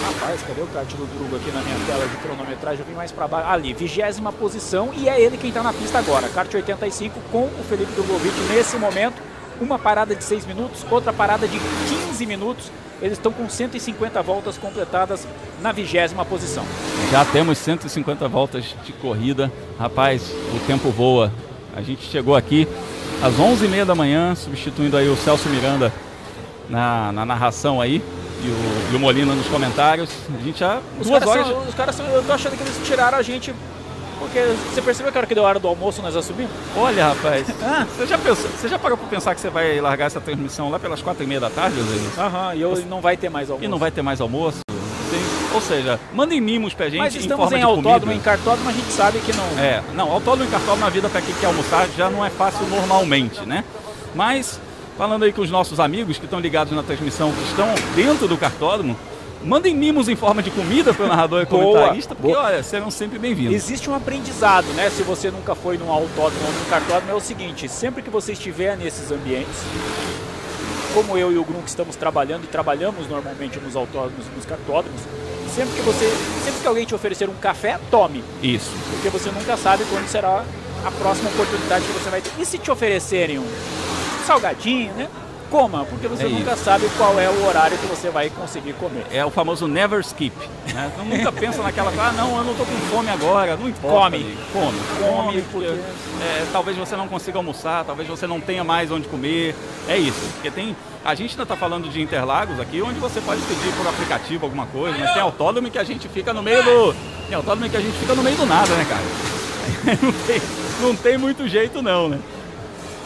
Rapaz, 0.05 0.41
cadê 0.41 0.61
o 0.61 0.67
kart 0.67 0.87
do 0.89 1.05
Drugo 1.17 1.37
aqui 1.37 1.51
na 1.51 1.61
minha 1.61 1.77
tela 1.87 2.05
de 2.07 2.17
cronometragem? 2.17 2.79
Eu 2.81 2.85
vim 2.85 2.93
mais 2.93 3.11
para 3.11 3.27
baixo. 3.27 3.49
Ali, 3.49 3.73
vigésima 3.73 4.31
posição 4.31 4.91
e 4.93 5.07
é 5.07 5.19
ele 5.19 5.37
quem 5.37 5.49
está 5.49 5.63
na 5.63 5.73
pista 5.73 5.97
agora. 5.97 6.27
Kart 6.29 6.53
85 6.53 7.19
com 7.31 7.45
o 7.45 7.65
Felipe 7.67 7.91
Drogovic 7.93 8.35
nesse 8.53 8.77
momento. 8.77 9.21
Uma 9.59 9.79
parada 9.79 10.15
de 10.15 10.23
6 10.23 10.45
minutos, 10.45 10.85
outra 10.89 11.13
parada 11.13 11.47
de 11.47 11.59
15 12.07 12.25
minutos. 12.25 12.71
Eles 13.01 13.17
estão 13.17 13.31
com 13.31 13.49
150 13.49 14.21
voltas 14.21 14.57
completadas 14.57 15.27
na 15.61 15.71
vigésima 15.71 16.23
posição. 16.23 16.65
Já 17.11 17.25
temos 17.25 17.57
150 17.57 18.27
voltas 18.27 18.75
de 18.85 18.93
corrida. 18.93 19.51
Rapaz, 19.77 20.31
o 20.53 20.59
tempo 20.65 20.89
voa. 20.89 21.31
A 21.75 21.81
gente 21.81 22.03
chegou 22.05 22.35
aqui 22.35 22.67
às 23.21 23.33
11h30 23.35 23.85
da 23.85 23.95
manhã, 23.95 24.33
substituindo 24.33 24.95
aí 24.95 25.09
o 25.09 25.15
Celso 25.17 25.49
Miranda 25.49 25.91
na, 26.69 27.11
na 27.11 27.25
narração 27.25 27.81
aí. 27.81 28.01
E 28.43 28.47
o, 28.47 28.93
e 28.93 28.95
o 28.95 28.99
Molina 28.99 29.33
nos 29.33 29.47
comentários. 29.47 30.09
A 30.37 30.41
gente 30.43 30.59
já. 30.59 30.79
Os 30.99 31.07
duas 31.07 31.23
caras, 31.23 31.35
horas. 31.35 31.47
são, 31.47 31.67
os 31.67 31.75
caras 31.75 31.95
são, 31.95 32.05
eu 32.07 32.23
tô 32.23 32.31
achando 32.31 32.55
que 32.57 32.63
eles 32.63 32.79
tiraram 32.85 33.17
a 33.17 33.21
gente. 33.21 33.53
Porque 34.19 34.39
você 34.73 34.81
percebeu 34.81 35.11
que 35.11 35.17
a 35.17 35.19
hora 35.19 35.27
que 35.27 35.35
deu 35.35 35.45
a 35.45 35.49
hora 35.49 35.59
do 35.59 35.67
almoço 35.67 36.01
nós 36.01 36.13
já 36.13 36.21
subimos? 36.21 36.51
Olha, 36.75 37.09
rapaz, 37.09 37.47
você, 37.95 38.07
já 38.07 38.17
pensou, 38.17 38.49
você 38.49 38.67
já 38.67 38.79
parou 38.79 38.97
para 38.97 39.07
pensar 39.07 39.35
que 39.35 39.41
você 39.41 39.49
vai 39.49 39.79
largar 39.81 40.05
essa 40.05 40.21
transmissão 40.21 40.69
lá 40.69 40.79
pelas 40.79 41.01
quatro 41.01 41.23
e 41.23 41.27
meia 41.27 41.39
da 41.39 41.49
tarde, 41.49 41.75
Zé? 41.81 42.21
Aham, 42.21 42.55
e 42.55 42.61
eu, 42.61 42.75
não 42.87 43.01
vai 43.01 43.17
ter 43.17 43.29
mais 43.29 43.49
almoço. 43.49 43.65
E 43.65 43.67
não 43.67 43.77
vai 43.77 43.91
ter 43.91 44.01
mais 44.01 44.21
almoço? 44.21 44.59
Tem- 44.67 45.53
ou 45.53 45.61
seja, 45.61 45.99
mandem 46.13 46.41
mimos 46.41 46.73
pra 46.73 46.89
gente 46.89 46.99
Mas 46.99 47.15
em 47.15 47.19
estamos 47.19 47.51
em 47.51 47.57
de 47.57 47.63
autódromo, 47.63 48.11
em 48.11 48.19
cartódromo, 48.19 48.69
a 48.69 48.73
gente 48.73 48.91
sabe 48.91 49.19
que 49.19 49.33
não. 49.33 49.59
É, 49.59 49.81
não, 49.93 50.11
autódromo 50.11 50.49
e 50.49 50.51
cartódromo 50.51 50.81
na 50.81 50.89
vida 50.89 51.07
para 51.09 51.21
quem 51.21 51.33
quer 51.35 51.47
almoçar 51.47 51.87
já 51.97 52.09
não 52.09 52.25
é 52.25 52.29
fácil 52.29 52.65
normalmente, 52.67 53.41
né? 53.45 53.63
Mas, 54.13 54.59
falando 54.97 55.23
aí 55.23 55.31
com 55.31 55.41
os 55.41 55.51
nossos 55.51 55.79
amigos 55.79 56.17
que 56.17 56.25
estão 56.25 56.39
ligados 56.39 56.73
na 56.73 56.83
transmissão, 56.83 57.31
que 57.31 57.43
estão 57.43 57.67
dentro 57.95 58.27
do 58.27 58.37
cartódromo, 58.37 58.97
mandem 59.45 59.75
mimos 59.75 60.09
em 60.09 60.15
forma 60.15 60.41
de 60.41 60.49
comida 60.49 60.93
para 60.93 61.05
o 61.05 61.07
narrador 61.07 61.43
e 61.43 61.45
comentarista, 61.45 62.15
porque, 62.15 62.33
boa. 62.33 62.45
olha, 62.45 62.63
serão 62.63 62.89
sempre 62.89 63.19
bem-vindos. 63.19 63.53
Existe 63.53 63.89
um 63.89 63.95
aprendizado, 63.95 64.65
né? 64.73 64.89
Se 64.89 65.03
você 65.03 65.29
nunca 65.29 65.53
foi 65.53 65.77
num 65.77 65.91
autódromo 65.91 66.45
ou 66.45 66.53
num 66.53 66.65
cartódromo, 66.69 67.11
é 67.11 67.13
o 67.13 67.19
seguinte: 67.19 67.69
sempre 67.69 68.01
que 68.01 68.09
você 68.09 68.33
estiver 68.33 68.75
nesses 68.75 69.11
ambientes, 69.11 69.55
como 70.93 71.17
eu 71.17 71.31
e 71.31 71.37
o 71.37 71.45
que 71.45 71.69
estamos 71.69 71.95
trabalhando 71.95 72.43
e 72.43 72.47
trabalhamos 72.47 73.07
normalmente 73.07 73.59
nos 73.59 73.75
autódromos 73.75 74.25
e 74.25 74.35
nos 74.35 74.45
cartódromos, 74.45 75.01
sempre 75.53 75.75
que 75.75 75.81
você, 75.81 76.05
sempre 76.43 76.61
que 76.61 76.67
alguém 76.67 76.85
te 76.85 76.95
oferecer 76.95 77.29
um 77.29 77.35
café, 77.35 77.79
tome, 77.91 78.23
Isso. 78.41 78.71
porque 78.91 79.09
você 79.09 79.29
nunca 79.29 79.55
sabe 79.57 79.85
quando 79.89 80.07
será 80.07 80.43
a 80.83 80.91
próxima 80.91 81.29
oportunidade 81.29 81.85
que 81.85 81.91
você 81.91 82.09
vai 82.09 82.21
ter. 82.21 82.31
E 82.39 82.45
se 82.45 82.57
te 82.57 82.71
oferecerem 82.71 83.39
um 83.39 83.47
salgadinho, 84.25 84.93
né? 84.93 85.07
Coma, 85.55 85.85
porque 85.85 86.05
você 86.05 86.25
É 86.25 86.27
nunca 86.27 86.51
isso. 86.51 86.65
sabe 86.65 86.89
qual 86.97 87.17
é 87.17 87.29
o 87.29 87.45
horário 87.45 87.77
que 87.77 87.85
você 87.85 88.09
vai 88.09 88.29
conseguir 88.29 88.73
comer. 88.73 89.05
É 89.09 89.23
o 89.25 89.31
famoso 89.31 89.69
never 89.69 90.01
skip. 90.01 90.35
Né? 90.73 90.91
Então, 90.93 91.05
nunca 91.05 91.31
pensa 91.39 91.63
naquela 91.63 91.91
coisa, 91.91 92.09
ah, 92.09 92.11
não, 92.11 92.37
eu 92.37 92.43
não 92.43 92.53
tô 92.55 92.65
com 92.65 92.75
fome 92.93 93.09
agora, 93.09 93.55
não 93.55 93.69
importa. 93.69 94.17
Come. 94.17 94.37
Come. 94.51 94.77
Come, 94.99 95.31
Come, 95.31 95.41
porque 95.43 95.67
é, 96.21 96.45
talvez 96.51 96.75
você 96.75 96.97
não 96.97 97.07
consiga 97.07 97.37
almoçar, 97.37 97.85
talvez 97.85 98.05
você 98.09 98.27
não 98.27 98.41
tenha 98.41 98.65
mais 98.65 98.91
onde 98.91 99.07
comer. 99.07 99.55
É 99.87 99.97
isso. 99.97 100.19
Porque 100.33 100.51
tem. 100.51 100.75
A 101.05 101.15
gente 101.15 101.31
ainda 101.31 101.43
está 101.43 101.55
falando 101.55 101.87
de 101.87 102.01
Interlagos 102.01 102.59
aqui, 102.59 102.81
onde 102.81 102.99
você 102.99 103.21
pode 103.21 103.39
pedir 103.43 103.71
por 103.77 103.87
aplicativo 103.87 104.45
alguma 104.45 104.65
coisa, 104.65 104.97
mas 104.97 105.13
tem 105.13 105.21
autódromo 105.21 105.69
que 105.71 105.79
a 105.79 105.85
gente 105.85 106.09
fica 106.09 106.33
no 106.33 106.43
meio 106.43 106.61
do. 106.63 106.93
Tem 107.27 107.35
autódromo 107.35 107.69
que 107.69 107.77
a 107.77 107.81
gente 107.81 107.97
fica 107.97 108.13
no 108.13 108.23
meio 108.23 108.35
do 108.35 108.45
nada, 108.45 108.75
né, 108.75 108.85
cara? 108.89 109.95
não, 110.03 110.11
tem, 110.27 110.41
não 110.81 110.95
tem 110.97 111.17
muito 111.17 111.47
jeito 111.47 111.81
não, 111.81 112.09
né? 112.09 112.19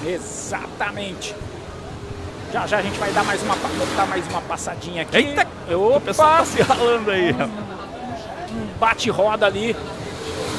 Exatamente. 0.03 1.35
Já 2.51 2.65
já 2.65 2.77
a 2.77 2.81
gente 2.81 2.97
vai 2.99 3.11
dar 3.11 3.23
mais 3.23 3.41
uma, 3.43 3.55
dar 3.95 4.07
mais 4.07 4.27
uma 4.27 4.41
passadinha 4.41 5.03
aqui. 5.03 5.17
Eita! 5.17 5.47
Opa! 5.71 5.97
O 5.97 6.01
pessoal 6.01 6.37
tá 6.37 6.45
se 6.45 6.61
ralando 6.61 7.11
aí. 7.11 7.31
Um 7.31 8.79
bate-roda 8.79 9.45
ali. 9.45 9.75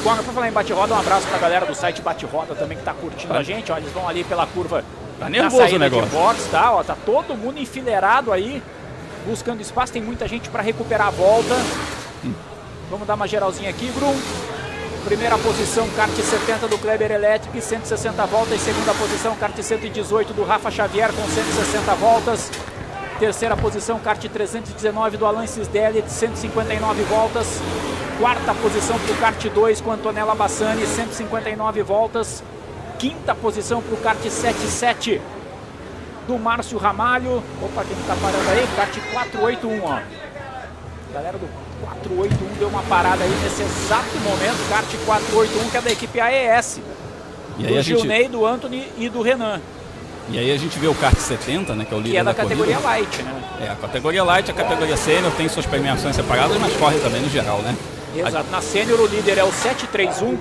Bom, 0.03 0.15
pra 0.15 0.23
falar 0.23 0.47
em 0.47 0.51
bate-roda, 0.51 0.93
um 0.95 0.99
abraço 0.99 1.27
pra 1.27 1.37
galera 1.37 1.65
do 1.65 1.75
site 1.75 2.01
Bate-Roda 2.01 2.55
também 2.55 2.75
que 2.77 2.83
tá 2.83 2.93
curtindo 2.93 3.33
a 3.33 3.43
gente. 3.43 3.71
Ó, 3.71 3.77
eles 3.77 3.91
vão 3.91 4.07
ali 4.07 4.23
pela 4.23 4.47
curva 4.47 4.83
Tá 5.19 5.29
nervoso 5.29 5.75
o 5.75 5.79
negócio. 5.79 6.05
de 6.07 6.11
box, 6.15 6.47
tá? 6.49 6.71
Ó, 6.73 6.83
tá 6.83 6.95
todo 7.05 7.35
mundo 7.35 7.59
enfileirado 7.59 8.31
aí, 8.31 8.63
buscando 9.27 9.61
espaço. 9.61 9.93
Tem 9.93 10.01
muita 10.01 10.27
gente 10.27 10.49
pra 10.49 10.63
recuperar 10.63 11.07
a 11.07 11.11
volta. 11.11 11.55
Vamos 12.89 13.05
dar 13.05 13.13
uma 13.13 13.27
geralzinha 13.27 13.69
aqui, 13.69 13.91
Grum. 13.95 14.15
Primeira 15.05 15.35
posição, 15.39 15.89
kart 15.89 16.11
70 16.11 16.67
do 16.67 16.77
Kleber 16.77 17.11
Electric, 17.11 17.59
160 17.59 18.25
voltas. 18.27 18.61
Segunda 18.61 18.93
posição, 18.93 19.35
kart 19.35 19.59
118 19.59 20.33
do 20.33 20.43
Rafa 20.43 20.69
Xavier 20.69 21.11
com 21.11 21.27
160 21.27 21.95
voltas. 21.95 22.51
Terceira 23.19 23.57
posição, 23.57 23.99
kart 23.99 24.23
319 24.23 25.17
do 25.17 25.25
Alan 25.25 25.47
Cisdelli, 25.47 26.03
159 26.07 27.03
voltas. 27.03 27.47
Quarta 28.19 28.53
posição 28.53 28.97
para 28.99 29.13
o 29.13 29.17
kart 29.17 29.43
2 29.49 29.81
com 29.81 29.91
Antonella 29.91 30.35
Bassani, 30.35 30.85
159 30.85 31.83
voltas. 31.83 32.43
Quinta 32.99 33.33
posição 33.33 33.81
para 33.81 33.95
o 33.95 33.97
kart 33.97 34.21
77 34.21 35.19
do 36.27 36.37
Márcio 36.37 36.77
Ramalho. 36.77 37.43
Opa, 37.61 37.83
quem 37.83 37.97
está 37.97 38.15
parando 38.15 38.49
aí? 38.51 38.67
Kart 38.75 38.95
481, 39.11 39.83
ó. 39.83 39.99
Galera 41.11 41.37
do 41.39 41.70
481 41.81 42.53
deu 42.59 42.67
uma 42.67 42.83
parada 42.83 43.23
aí 43.23 43.29
nesse 43.43 43.61
exato 43.63 44.17
momento. 44.23 44.69
Kart 44.69 44.85
481, 45.05 45.69
que 45.69 45.77
é 45.77 45.81
da 45.81 45.91
equipe 45.91 46.19
AES. 46.19 46.79
E 47.59 47.63
do 47.63 47.77
a 47.77 47.81
gente- 47.81 47.99
Gilney, 47.99 48.27
do 48.27 48.45
Anthony 48.45 48.87
e 48.97 49.09
do 49.09 49.21
Renan. 49.21 49.59
E 50.29 50.37
aí 50.39 50.51
a 50.51 50.57
gente 50.57 50.77
vê 50.79 50.87
o 50.87 50.95
kart 50.95 51.17
70, 51.17 51.73
né, 51.75 51.83
que 51.83 51.93
é 51.93 51.97
o 51.97 51.99
líder 51.99 52.11
Que 52.11 52.17
é 52.17 52.23
da 52.23 52.33
categoria 52.33 52.75
corrida. 52.77 52.89
light, 52.89 53.23
né? 53.23 53.43
É, 53.65 53.69
a 53.69 53.75
categoria 53.75 54.23
light, 54.23 54.49
a 54.49 54.53
categoria 54.53 54.95
sênior 54.95 55.31
tem 55.33 55.49
suas 55.49 55.65
premiações 55.65 56.15
separadas, 56.15 56.57
mas 56.59 56.73
corre 56.77 56.99
também 56.99 57.21
no 57.21 57.29
geral, 57.29 57.59
né? 57.59 57.75
Exato. 58.15 58.49
Na 58.51 58.61
sênior 58.61 58.99
o 58.99 59.07
líder 59.07 59.37
é 59.37 59.43
o 59.43 59.51
731, 59.51 60.37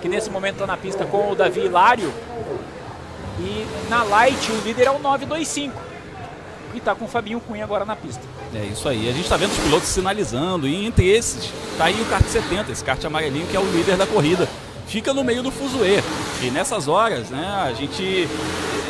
que 0.00 0.08
nesse 0.08 0.30
momento 0.30 0.54
está 0.54 0.66
na 0.66 0.76
pista 0.76 1.04
com 1.04 1.30
o 1.30 1.34
Davi 1.34 1.60
Hilário. 1.60 2.12
E 3.38 3.66
na 3.90 4.02
light 4.04 4.50
o 4.52 4.60
líder 4.64 4.86
é 4.86 4.90
o 4.90 4.98
925, 4.98 5.74
que 6.74 6.80
está 6.80 6.94
com 6.94 7.04
o 7.04 7.08
Fabinho 7.08 7.40
Cunha 7.40 7.64
agora 7.64 7.84
na 7.84 7.96
pista. 7.96 8.22
É 8.54 8.64
isso 8.64 8.88
aí. 8.88 9.08
A 9.08 9.12
gente 9.12 9.22
está 9.22 9.36
vendo 9.36 9.52
os 9.52 9.58
pilotos 9.58 9.88
sinalizando 9.88 10.68
e 10.68 10.84
entre 10.84 11.08
esses 11.08 11.50
tá 11.78 11.86
aí 11.86 12.00
o 12.00 12.04
kart 12.06 12.26
70, 12.26 12.72
esse 12.72 12.84
kart 12.84 13.02
amarelinho 13.04 13.46
que 13.46 13.56
é 13.56 13.60
o 13.60 13.64
líder 13.64 13.96
da 13.96 14.06
corrida. 14.06 14.48
Fica 14.86 15.12
no 15.12 15.24
meio 15.24 15.42
do 15.42 15.50
fuzuê. 15.50 16.02
E 16.42 16.50
nessas 16.50 16.88
horas, 16.88 17.30
né, 17.30 17.46
a 17.46 17.72
gente 17.72 18.28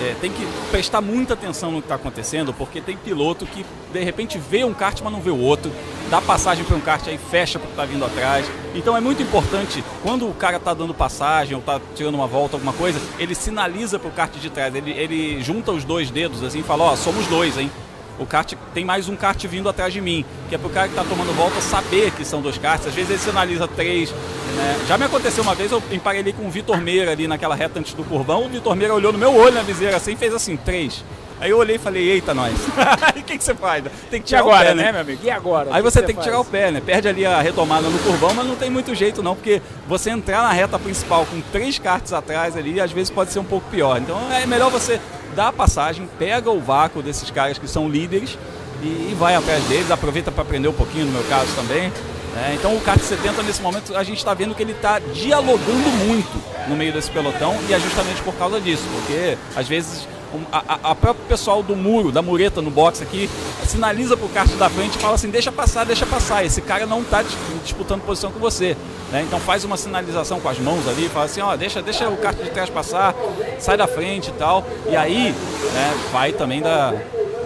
é, 0.03 0.15
tem 0.21 0.31
que 0.31 0.47
prestar 0.71 1.01
muita 1.01 1.35
atenção 1.35 1.71
no 1.71 1.79
que 1.79 1.87
está 1.87 1.95
acontecendo, 1.95 2.53
porque 2.53 2.81
tem 2.81 2.97
piloto 2.97 3.47
que 3.47 3.65
de 3.93 4.03
repente 4.03 4.39
vê 4.39 4.65
um 4.65 4.75
kart, 4.75 5.01
mas 5.03 5.13
não 5.13 5.21
vê 5.21 5.31
o 5.31 5.39
outro, 5.39 5.71
dá 6.11 6.21
passagem 6.21 6.65
para 6.65 6.77
um 6.77 6.81
kart 6.81 7.07
aí 7.07 7.19
fecha 7.19 7.59
porque 7.59 7.73
está 7.73 7.85
vindo 7.85 8.05
atrás. 8.05 8.47
Então 8.75 8.97
é 8.97 9.01
muito 9.01 9.23
importante 9.23 9.85
quando 10.03 10.29
o 10.29 10.35
cara 10.35 10.57
está 10.57 10.75
dando 10.75 10.93
passagem 10.93 11.55
ou 11.55 11.61
está 11.61 11.81
tirando 11.95 12.15
uma 12.15 12.27
volta, 12.27 12.57
alguma 12.57 12.73
coisa, 12.73 13.01
ele 13.19 13.35
sinaliza 13.35 13.99
para 13.99 14.09
o 14.09 14.13
kart 14.13 14.35
de 14.35 14.51
trás, 14.51 14.75
ele, 14.75 14.91
ele 14.91 15.43
junta 15.43 15.73
os 15.73 15.85
dois 15.85 16.11
dedos 16.11 16.43
assim 16.43 16.61
e 16.61 16.63
fala: 16.63 16.85
Ó, 16.85 16.97
somos 16.97 17.27
dois, 17.27 17.57
hein? 17.57 17.71
O 18.19 18.27
kart 18.27 18.53
tem 18.73 18.85
mais 18.85 19.09
um 19.09 19.17
kart 19.17 19.43
vindo 19.47 19.69
atrás 19.69 19.93
de 19.93 20.01
mim, 20.01 20.25
que 20.49 20.55
é 20.55 20.59
pro 20.59 20.71
cara 20.71 20.89
que 20.89 20.95
tá 20.95 21.05
tomando 21.05 21.35
volta 21.35 21.61
saber 21.61 22.13
que 22.13 22.25
são 22.25 22.41
dois 22.41 22.57
karts. 22.57 22.87
Às 22.87 22.95
vezes 22.95 23.11
ele 23.11 23.19
sinaliza 23.19 23.67
três. 23.67 24.11
né? 24.11 24.85
Já 24.87 24.97
me 24.97 25.05
aconteceu 25.05 25.43
uma 25.43 25.55
vez, 25.55 25.73
eu 25.73 25.83
emparelhei 25.91 26.33
com 26.33 26.47
o 26.47 26.51
Vitor 26.51 26.81
Meira 26.81 27.11
ali 27.11 27.27
naquela 27.27 27.57
reta 27.57 27.81
antes 27.81 27.93
do 27.93 28.05
curvão. 28.05 28.47
O 28.47 28.49
Vitor 28.49 28.77
Meira 28.77 28.95
olhou 28.95 29.13
no 29.13 29.19
meu 29.19 29.35
olho 29.35 29.55
na 29.55 29.63
viseira 29.63 29.97
assim 29.97 30.13
e 30.13 30.17
fez 30.17 30.33
assim, 30.33 30.57
três. 30.57 31.05
Aí 31.45 31.51
eu 31.51 31.59
olhei 31.59 31.77
e 31.77 31.79
falei, 31.79 32.09
eita, 32.11 32.33
nós. 32.33 32.55
Aí 33.03 33.21
o 33.21 33.23
que, 33.23 33.37
que 33.37 33.45
você 33.45 33.55
faz? 33.55 33.85
Tem 34.11 34.19
que 34.19 34.25
E 34.25 34.29
tirar 34.29 34.41
agora, 34.41 34.65
o 34.65 34.69
pé, 34.69 34.75
né, 34.75 34.83
né? 34.85 34.93
meu 34.93 35.01
amigo? 35.03 35.21
E 35.23 35.31
agora? 35.31 35.69
Aí 35.75 35.83
O 35.83 35.85
você 35.85 36.01
que 36.01 36.07
tem 36.07 36.17
que 36.17 36.23
tirar 36.23 36.41
o 36.41 36.45
pé, 36.45 36.71
né? 36.71 36.81
Perde 36.81 37.07
ali 37.07 37.27
a 37.27 37.39
retomada 37.43 37.87
no 37.87 37.99
curvão, 37.99 38.33
mas 38.33 38.47
não 38.47 38.57
tem 38.57 38.71
muito 38.71 38.95
jeito 38.95 39.23
não, 39.23 39.35
porque 39.35 39.61
você 39.87 40.09
entrar 40.09 40.43
na 40.43 40.53
reta 40.53 40.79
principal 40.79 41.27
com 41.27 41.43
três 41.53 41.79
karts 41.79 42.15
atrás 42.15 42.57
ali, 42.57 42.81
às 42.81 42.91
vezes 42.93 43.11
pode 43.11 43.31
ser 43.31 43.41
um 43.41 43.45
pouco 43.45 43.69
pior. 43.71 43.99
Então 44.01 44.19
é 44.33 44.47
melhor 44.47 44.71
você 44.71 44.99
dar 45.37 45.49
a 45.49 45.53
passagem, 45.53 46.09
pega 46.19 46.51
o 46.51 46.61
vácuo 46.61 47.03
desses 47.03 47.31
caras 47.31 47.59
que 47.59 47.69
são 47.69 47.91
líderes 47.91 48.39
e, 48.83 49.11
e 49.11 49.17
vai 49.19 49.35
atrás 49.35 49.63
deles, 49.65 49.91
aproveita 49.91 50.33
para 50.33 50.45
aprender 50.45 50.69
um 50.69 50.73
pouquinho, 50.73 51.05
no 51.05 51.13
meu 51.13 51.25
caso 51.25 51.55
também. 51.55 51.93
né? 52.35 52.55
então 52.59 52.75
o 52.75 52.81
kart 52.81 52.99
70 53.03 53.43
nesse 53.43 53.61
momento 53.61 53.95
a 53.95 54.03
gente 54.03 54.17
está 54.17 54.33
vendo 54.33 54.55
que 54.55 54.63
ele 54.63 54.73
está 54.73 54.99
dialogando 54.99 55.91
muito 56.07 56.43
no 56.69 56.75
meio 56.75 56.91
desse 56.91 57.11
pelotão 57.11 57.55
e 57.69 57.75
é 57.75 57.79
justamente 57.79 58.23
por 58.23 58.33
causa 58.37 58.59
disso, 58.59 58.85
porque 58.95 59.37
às 59.55 59.69
vezes 59.69 60.09
a, 60.53 60.91
a- 60.91 60.95
próprio 60.95 61.25
pessoal 61.27 61.63
do 61.63 61.75
muro, 61.77 62.11
da 62.13 62.23
mureta 62.23 62.61
no 62.63 62.71
box 62.71 63.03
aqui, 63.03 63.29
sinaliza 63.67 64.17
pro 64.17 64.29
kart 64.29 64.51
da 64.53 64.69
frente 64.71 64.97
e 64.97 64.99
fala 65.01 65.15
assim, 65.15 65.31
deixa 65.31 65.51
passar, 65.53 65.85
deixa 65.85 66.07
passar. 66.07 66.45
Esse 66.45 66.61
cara 66.61 66.87
não 66.87 67.03
está 67.03 67.23
disputando 67.63 68.03
posição 68.03 68.31
com 68.31 68.39
você. 68.39 68.77
né? 69.13 69.23
Então 69.27 69.39
faz 69.41 69.65
uma 69.65 69.77
sinalização 69.77 70.41
com 70.41 70.49
as 70.49 70.59
mãos 70.59 70.87
ali, 70.89 71.09
fala 71.09 71.27
assim, 71.27 71.41
ó, 71.41 71.57
deixa, 71.57 71.81
deixa 71.83 72.09
o 72.09 72.17
kart 72.17 72.37
de 72.37 72.51
trás 72.51 72.71
passar, 72.71 73.15
sai 73.59 73.77
da 73.77 73.87
frente 73.87 74.29
e 74.29 74.33
tal. 74.33 74.65
E 74.91 74.97
aí 74.97 75.31
né, 75.73 75.95
vai 76.13 76.33
também 76.33 76.61
da, 76.61 76.93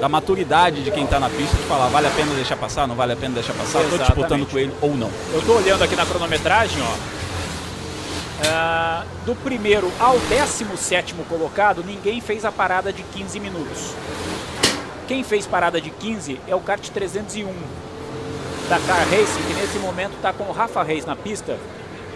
da 0.01 0.09
maturidade 0.09 0.83
de 0.83 0.91
quem 0.91 1.05
está 1.05 1.19
na 1.21 1.29
pista 1.29 1.57
de 1.57 1.63
falar, 1.65 1.89
vale 1.89 2.07
a 2.07 2.11
pena 2.11 2.33
deixar 2.35 2.57
passar, 2.57 2.87
não 2.87 2.95
vale 2.95 3.13
a 3.13 3.17
pena 3.17 3.35
deixar 3.35 3.53
passar, 3.55 3.81
estou 3.83 3.99
disputando 4.07 4.47
com 4.51 4.59
ele 4.59 4.73
ou 4.81 4.95
não. 4.97 5.11
Eu 5.33 5.43
tô 5.43 5.55
olhando 5.55 5.83
aqui 5.83 5.97
na 5.97 6.07
cronometragem, 6.07 6.79
ó. 6.83 7.18
Ah, 8.47 9.05
do 9.27 9.35
primeiro 9.35 9.91
ao 9.99 10.17
17 10.19 11.15
colocado, 11.29 11.83
ninguém 11.85 12.21
fez 12.21 12.45
a 12.45 12.53
parada 12.53 12.93
de 12.93 13.03
15 13.03 13.41
minutos. 13.41 13.95
Quem 15.09 15.25
fez 15.25 15.47
parada 15.47 15.81
de 15.81 15.91
15 15.91 16.41
é 16.47 16.55
o 16.55 16.61
kart 16.61 16.87
301 16.89 17.53
da 18.69 18.79
Car 18.81 19.09
Racing, 19.09 19.43
que 19.43 19.55
nesse 19.55 19.79
momento 19.79 20.15
está 20.15 20.33
com 20.33 20.45
o 20.45 20.53
Rafa 20.53 20.83
Reis 20.83 21.05
na 21.05 21.17
pista. 21.17 21.59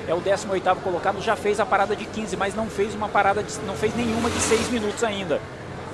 É 0.07 0.15
o 0.15 0.21
18º 0.21 0.77
colocado, 0.77 1.21
já 1.21 1.35
fez 1.35 1.59
a 1.59 1.67
parada 1.67 1.97
de 1.97 2.05
15, 2.05 2.37
mas 2.37 2.55
não 2.55 2.69
fez 2.69 2.95
uma 2.95 3.09
parada 3.09 3.43
de, 3.43 3.59
não 3.61 3.75
fez 3.75 3.95
nenhuma 3.97 4.31
de 4.31 4.41
6 4.41 4.69
minutos 4.69 5.03
ainda. 5.03 5.41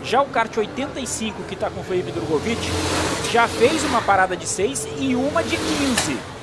Já 0.03 0.21
o 0.21 0.27
kart 0.27 0.55
85, 0.57 1.43
que 1.45 1.55
está 1.55 1.71
com 1.71 1.81
o 1.81 1.85
Felipe 1.85 2.13
Drogovic, 2.13 2.61
já 3.31 3.49
fez 3.49 3.83
uma 3.85 4.03
parada 4.03 4.37
de 4.37 4.47
6 4.47 4.89
e 4.99 5.15
uma 5.15 5.43
de 5.43 5.57
15. 5.57 6.38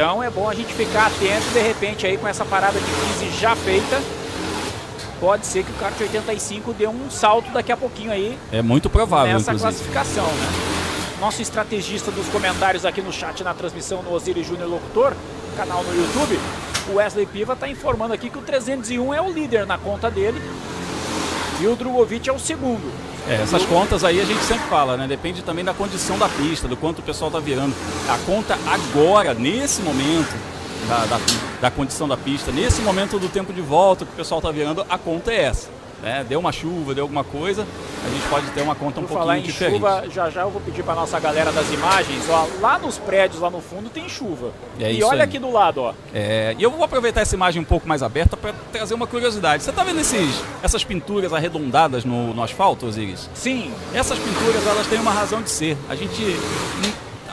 Então 0.00 0.22
é 0.22 0.30
bom 0.30 0.48
a 0.48 0.54
gente 0.54 0.72
ficar 0.72 1.08
atento, 1.08 1.50
de 1.52 1.60
repente, 1.60 2.06
aí 2.06 2.16
com 2.16 2.26
essa 2.26 2.42
parada 2.42 2.80
de 2.80 2.86
15 2.86 3.38
já 3.38 3.54
feita, 3.54 4.00
pode 5.20 5.44
ser 5.44 5.62
que 5.62 5.70
o 5.70 5.74
kart 5.74 5.94
85 6.00 6.72
dê 6.72 6.86
um 6.86 7.10
salto 7.10 7.50
daqui 7.50 7.70
a 7.70 7.76
pouquinho 7.76 8.10
aí 8.10 8.38
É 8.50 8.62
muito 8.62 8.88
provável, 8.88 9.34
nessa 9.34 9.52
inclusive. 9.52 9.92
classificação, 9.92 10.24
né? 10.24 10.48
Nosso 11.20 11.42
estrategista 11.42 12.10
dos 12.10 12.26
comentários 12.28 12.86
aqui 12.86 13.02
no 13.02 13.12
chat, 13.12 13.44
na 13.44 13.52
transmissão 13.52 14.02
no 14.02 14.10
Osiris 14.14 14.46
Júnior 14.46 14.70
Locutor, 14.70 15.12
canal 15.54 15.84
no 15.84 15.94
YouTube, 15.94 16.40
o 16.88 16.94
Wesley 16.94 17.26
Piva 17.26 17.52
está 17.52 17.68
informando 17.68 18.14
aqui 18.14 18.30
que 18.30 18.38
o 18.38 18.42
301 18.42 19.12
é 19.12 19.20
o 19.20 19.30
líder 19.30 19.66
na 19.66 19.76
conta 19.76 20.10
dele 20.10 20.40
e 21.60 21.66
o 21.66 21.76
Drogovic 21.76 22.26
é 22.26 22.32
o 22.32 22.38
segundo. 22.38 22.90
É, 23.28 23.42
essas 23.42 23.64
contas 23.64 24.02
aí 24.04 24.20
a 24.20 24.24
gente 24.24 24.42
sempre 24.42 24.66
fala, 24.68 24.96
né? 24.96 25.06
Depende 25.06 25.42
também 25.42 25.64
da 25.64 25.74
condição 25.74 26.18
da 26.18 26.28
pista, 26.28 26.66
do 26.66 26.76
quanto 26.76 27.00
o 27.00 27.02
pessoal 27.02 27.30
tá 27.30 27.38
virando. 27.38 27.74
A 28.08 28.18
conta 28.18 28.58
agora, 28.66 29.34
nesse 29.34 29.82
momento 29.82 30.34
da, 30.88 31.06
da, 31.06 31.20
da 31.60 31.70
condição 31.70 32.08
da 32.08 32.16
pista, 32.16 32.50
nesse 32.50 32.80
momento 32.80 33.18
do 33.18 33.28
tempo 33.28 33.52
de 33.52 33.60
volta 33.60 34.04
que 34.04 34.12
o 34.12 34.16
pessoal 34.16 34.40
tá 34.40 34.50
virando, 34.50 34.84
a 34.88 34.98
conta 34.98 35.32
é 35.32 35.42
essa. 35.42 35.79
Né? 36.02 36.24
Deu 36.28 36.40
uma 36.40 36.52
chuva, 36.52 36.94
deu 36.94 37.04
alguma 37.04 37.22
coisa, 37.22 37.66
a 38.04 38.08
gente 38.08 38.26
pode 38.28 38.46
ter 38.50 38.62
uma 38.62 38.74
conta 38.74 39.00
um 39.00 39.04
Por 39.04 39.14
falar 39.14 39.34
pouquinho 39.34 39.44
em 39.44 39.46
diferente. 39.46 39.74
chuva, 39.74 40.04
já 40.10 40.30
já 40.30 40.42
eu 40.42 40.50
vou 40.50 40.60
pedir 40.60 40.82
para 40.82 40.94
nossa 40.94 41.20
galera 41.20 41.52
das 41.52 41.70
imagens, 41.72 42.28
ó, 42.28 42.48
lá 42.60 42.78
nos 42.78 42.96
prédios, 42.98 43.40
lá 43.40 43.50
no 43.50 43.60
fundo 43.60 43.90
tem 43.90 44.08
chuva. 44.08 44.52
É 44.78 44.92
e 44.92 45.02
olha 45.02 45.16
aí. 45.16 45.28
aqui 45.28 45.38
do 45.38 45.50
lado, 45.50 45.82
ó. 45.82 45.94
É, 46.14 46.54
e 46.58 46.62
eu 46.62 46.70
vou 46.70 46.82
aproveitar 46.82 47.20
essa 47.20 47.34
imagem 47.34 47.60
um 47.60 47.64
pouco 47.64 47.86
mais 47.86 48.02
aberta 48.02 48.36
para 48.36 48.54
trazer 48.72 48.94
uma 48.94 49.06
curiosidade. 49.06 49.62
Você 49.62 49.72
tá 49.72 49.84
vendo 49.84 50.00
esses, 50.00 50.42
essas 50.62 50.82
pinturas 50.82 51.32
arredondadas 51.32 52.04
no, 52.04 52.32
no 52.32 52.42
asfalto, 52.42 52.86
Osiris? 52.86 53.28
Sim. 53.34 53.72
Essas 53.92 54.18
pinturas, 54.18 54.66
elas 54.66 54.86
têm 54.86 54.98
uma 54.98 55.12
razão 55.12 55.42
de 55.42 55.50
ser. 55.50 55.76
A 55.88 55.94
gente, 55.94 56.36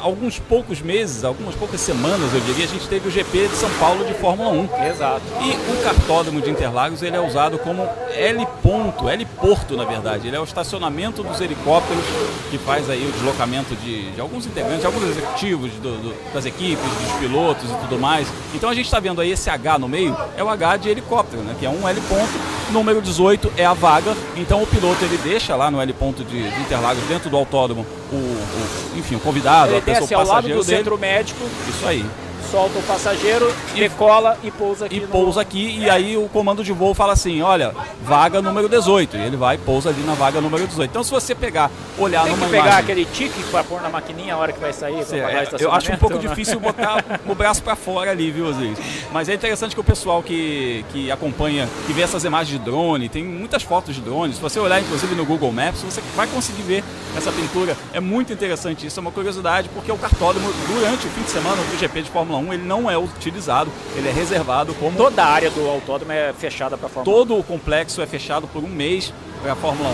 alguns 0.01 0.40
poucos 0.40 0.82
meses, 0.82 1.24
algumas 1.24 1.56
poucas 1.56 1.80
semanas, 1.82 2.34
eu 2.34 2.40
diria, 2.42 2.66
a 2.66 2.67
gente 2.67 2.88
teve 2.88 3.08
o 3.08 3.11
GP 3.11 3.48
de 3.48 3.56
São 3.56 3.69
Paulo 3.80 4.06
de 4.06 4.14
Fórmula 4.16 4.50
1. 4.50 4.69
Exato. 4.90 5.22
E 5.42 5.51
o 5.72 5.84
cartódromo 5.84 6.42
de 6.42 6.50
Interlagos, 6.50 7.01
ele 7.01 7.16
é 7.16 7.22
usado 7.22 7.58
como 7.59 7.88
L 8.14 8.48
ponto, 8.64 9.09
L 9.09 9.26
porto, 9.40 9.76
na 9.76 9.85
verdade. 9.85 10.27
Ele 10.27 10.35
é 10.35 10.40
o 10.40 10.43
estacionamento 10.43 11.24
dos 11.24 11.40
helicópteros 11.42 12.03
que 12.50 12.58
faz 12.58 12.90
aí 12.90 13.06
o 13.08 13.11
deslocamento 13.11 13.76
de, 13.76 14.11
de 14.11 14.22
alguns 14.22 14.45
integrantes, 14.45 14.82
de 14.82 14.85
alguns 14.85 15.03
executivos 15.03 15.72
do- 15.74 15.98
do- 15.98 16.34
das 16.34 16.45
equipes, 16.45 16.84
dos 16.84 17.19
pilotos 17.19 17.69
e 17.69 17.74
tudo 17.76 18.00
mais. 18.00 18.27
Então 18.53 18.69
a 18.69 18.74
gente 18.74 18.85
está 18.85 19.00
vendo 19.00 19.22
aí 19.22 19.32
esse 19.32 19.50
H 19.50 19.77
no 19.80 19.88
meio, 19.88 20.16
é 20.38 20.43
o 20.43 20.50
H 20.50 20.77
de 20.77 20.90
helicóptero, 20.90 21.42
né? 21.43 21.56
Que 21.59 21.66
é 21.66 21.69
um 21.69 21.88
L 21.88 22.01
ponto. 22.01 22.58
Número 22.72 23.01
18 23.01 23.53
é 23.56 23.66
a 23.66 23.74
vaga, 23.74 24.14
então 24.35 24.61
o 24.61 24.67
piloto 24.67 24.98
ele 25.06 25.17
deixa 25.24 25.56
lá 25.56 25.72
no 25.72 25.80
L 25.80 25.93
ponto 25.93 26.22
de, 26.26 26.50
de 26.50 26.59
Interlagos, 26.61 27.01
dentro 27.06 27.30
do 27.30 27.38
autódromo, 27.38 27.85
o, 28.11 28.16
o- 28.16 28.98
enfim, 28.98 29.16
o 29.16 29.19
convidado, 29.19 29.72
Ele 29.72 29.77
a 29.80 29.82
pessoa 29.82 30.00
desce 30.02 30.14
ao 30.14 30.26
lado 30.26 30.44
do 30.48 30.64
dele. 30.64 30.64
centro 30.64 30.98
médico, 30.98 31.40
Isso 31.69 31.86
aí. 31.88 32.06
Solta 32.50 32.80
o 32.80 32.84
passageiro, 32.84 33.53
decola 33.76 34.38
e 34.43 34.51
pousa 34.51 34.85
aqui 34.85 34.98
E 34.98 35.00
no- 35.01 35.08
pousa 35.08 35.42
aqui, 35.42 35.77
e 35.80 35.90
aí 35.90 36.16
o 36.17 36.27
comando 36.30 36.64
de 36.64 36.72
voo 36.72 36.93
fala 36.93 37.14
assim: 37.14 37.42
olha, 37.42 37.74
vaga 38.03 38.42
número 38.42 38.67
18. 38.69 39.17
E 39.17 39.22
ele 39.22 39.38
vai 39.38 39.56
e 39.56 39.58
pousa 39.58 39.90
ali 39.90 40.01
na 40.03 40.14
vaga 40.14 40.40
número 40.42 40.66
18. 40.67 40.90
Então, 40.90 41.03
se 41.03 41.11
você 41.11 41.34
pegar, 41.35 41.69
olhar 41.98 42.24
Tem 42.24 42.32
numa 42.32 42.45
que 42.45 42.51
pegar 42.51 42.64
imagem. 42.66 42.80
aquele 42.82 43.06
tique 43.06 43.43
para 43.51 43.64
pôr 43.64 43.82
na 43.82 43.90
maquininha 43.90 44.34
a 44.35 44.38
hora 44.38 44.51
que 44.53 44.59
vai 44.59 44.74
sair. 44.74 45.03
pagar 45.06 45.43
é, 45.43 45.48
eu 45.59 45.72
acho 45.72 45.92
um 45.92 45.98
pouco 45.98 46.16
né? 46.17 46.22
difícil 46.27 46.59
botar 46.59 47.03
o 47.27 47.35
braço 47.35 47.61
para 47.64 47.76
fora 47.76 48.11
ali, 48.11 48.32
viu, 48.32 48.48
Osiris? 48.48 48.77
Mas 49.11 49.30
é 49.30 49.34
interessante 49.34 49.74
que 49.76 49.82
o 49.82 49.84
pessoal 49.84 50.22
que, 50.24 50.85
que 50.92 51.11
acompanha, 51.11 51.67
que 51.85 51.93
vê 51.93 52.01
essas 52.01 52.24
imagens 52.24 52.58
de 52.58 52.64
drone, 52.64 53.09
tem 53.09 53.24
muitas 53.24 53.64
fotos 53.64 53.95
de 53.95 54.01
drone. 54.01 54.34
Se 54.34 54.42
você 54.42 54.59
olhar, 54.59 54.80
inclusive, 54.80 55.16
no 55.16 55.26
Google 55.26 55.51
Maps, 55.51 55.82
você 55.82 56.01
vai 56.16 56.27
conseguir 56.27 56.61
ver 56.64 56.84
essa 57.17 57.32
pintura. 57.32 57.76
É 57.93 58.00
muito 58.00 58.32
interessante 58.34 58.85
isso, 58.88 59.00
é 59.00 59.01
uma 59.01 59.11
curiosidade, 59.11 59.69
porque 59.74 59.92
o 59.92 59.98
cartódromo, 59.98 60.51
durante 60.67 61.08
o 61.08 61.09
fim 61.09 61.22
de 61.24 61.30
semana 61.32 61.56
do 61.61 61.77
GP 61.80 62.01
de 62.03 62.09
Fórmula 62.09 62.36
1, 62.38 62.53
ele 62.53 62.64
não 62.64 62.90
é 62.90 62.98
utilizado, 62.98 63.72
ele 63.95 64.07
é 64.07 64.11
reservado 64.11 64.74
como. 64.75 64.98
Toda 64.98 65.24
a 65.24 65.27
área 65.27 65.49
do 65.49 65.67
autódromo 65.67 66.11
é 66.11 66.33
fechada 66.33 66.77
para 66.77 66.90
Fórmula 66.90 67.17
Todo 67.17 67.38
o 67.38 67.43
complexo 67.43 68.01
é 68.01 68.07
fechado 68.07 68.48
por 68.48 68.64
um 68.64 68.69
mês 68.69 69.14
para 69.41 69.53
a 69.53 69.56
Fórmula 69.56 69.90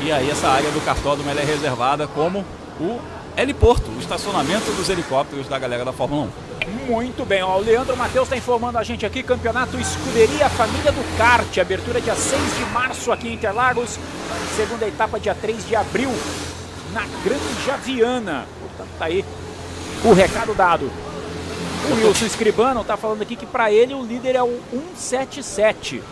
1 0.00 0.06
e 0.06 0.12
aí 0.12 0.30
essa 0.30 0.48
área 0.48 0.70
do 0.70 0.80
cartódromo 0.84 1.30
é 1.30 1.44
reservada 1.44 2.06
como 2.06 2.44
o 2.80 3.00
heliporto, 3.36 3.90
o 3.90 3.98
estacionamento 3.98 4.70
dos 4.72 4.88
helicópteros 4.88 5.48
da 5.48 5.58
galera 5.58 5.84
da 5.84 5.92
Fórmula 5.92 6.28
1. 6.48 6.52
Muito 6.86 7.24
bem, 7.24 7.42
ó, 7.42 7.58
o 7.58 7.60
Leandro 7.60 7.96
Matheus 7.96 8.26
está 8.26 8.36
informando 8.36 8.78
a 8.78 8.82
gente 8.82 9.06
aqui, 9.06 9.22
campeonato 9.22 9.78
Escuderia 9.78 10.48
Família 10.50 10.92
do 10.92 11.16
Kart, 11.16 11.58
abertura 11.58 12.00
dia 12.00 12.14
6 12.14 12.56
de 12.56 12.64
março 12.66 13.12
aqui 13.12 13.28
em 13.28 13.34
Interlagos, 13.34 13.98
segunda 14.56 14.86
etapa 14.86 15.18
dia 15.18 15.34
3 15.34 15.66
de 15.66 15.76
abril 15.76 16.10
na 16.92 17.02
Granja 17.24 17.76
Viana. 17.82 18.46
Portanto, 18.60 18.88
tá 18.98 19.06
aí 19.06 19.24
o 20.04 20.12
recado 20.12 20.54
dado. 20.54 20.90
O 21.90 22.06
Wilson 22.06 22.26
Escribano 22.26 22.80
está 22.82 22.96
falando 22.96 23.22
aqui 23.22 23.34
que 23.36 23.46
para 23.46 23.70
ele 23.72 23.94
o 23.94 24.02
líder 24.02 24.36
é 24.36 24.42
o 24.42 24.60
177. 24.96 26.02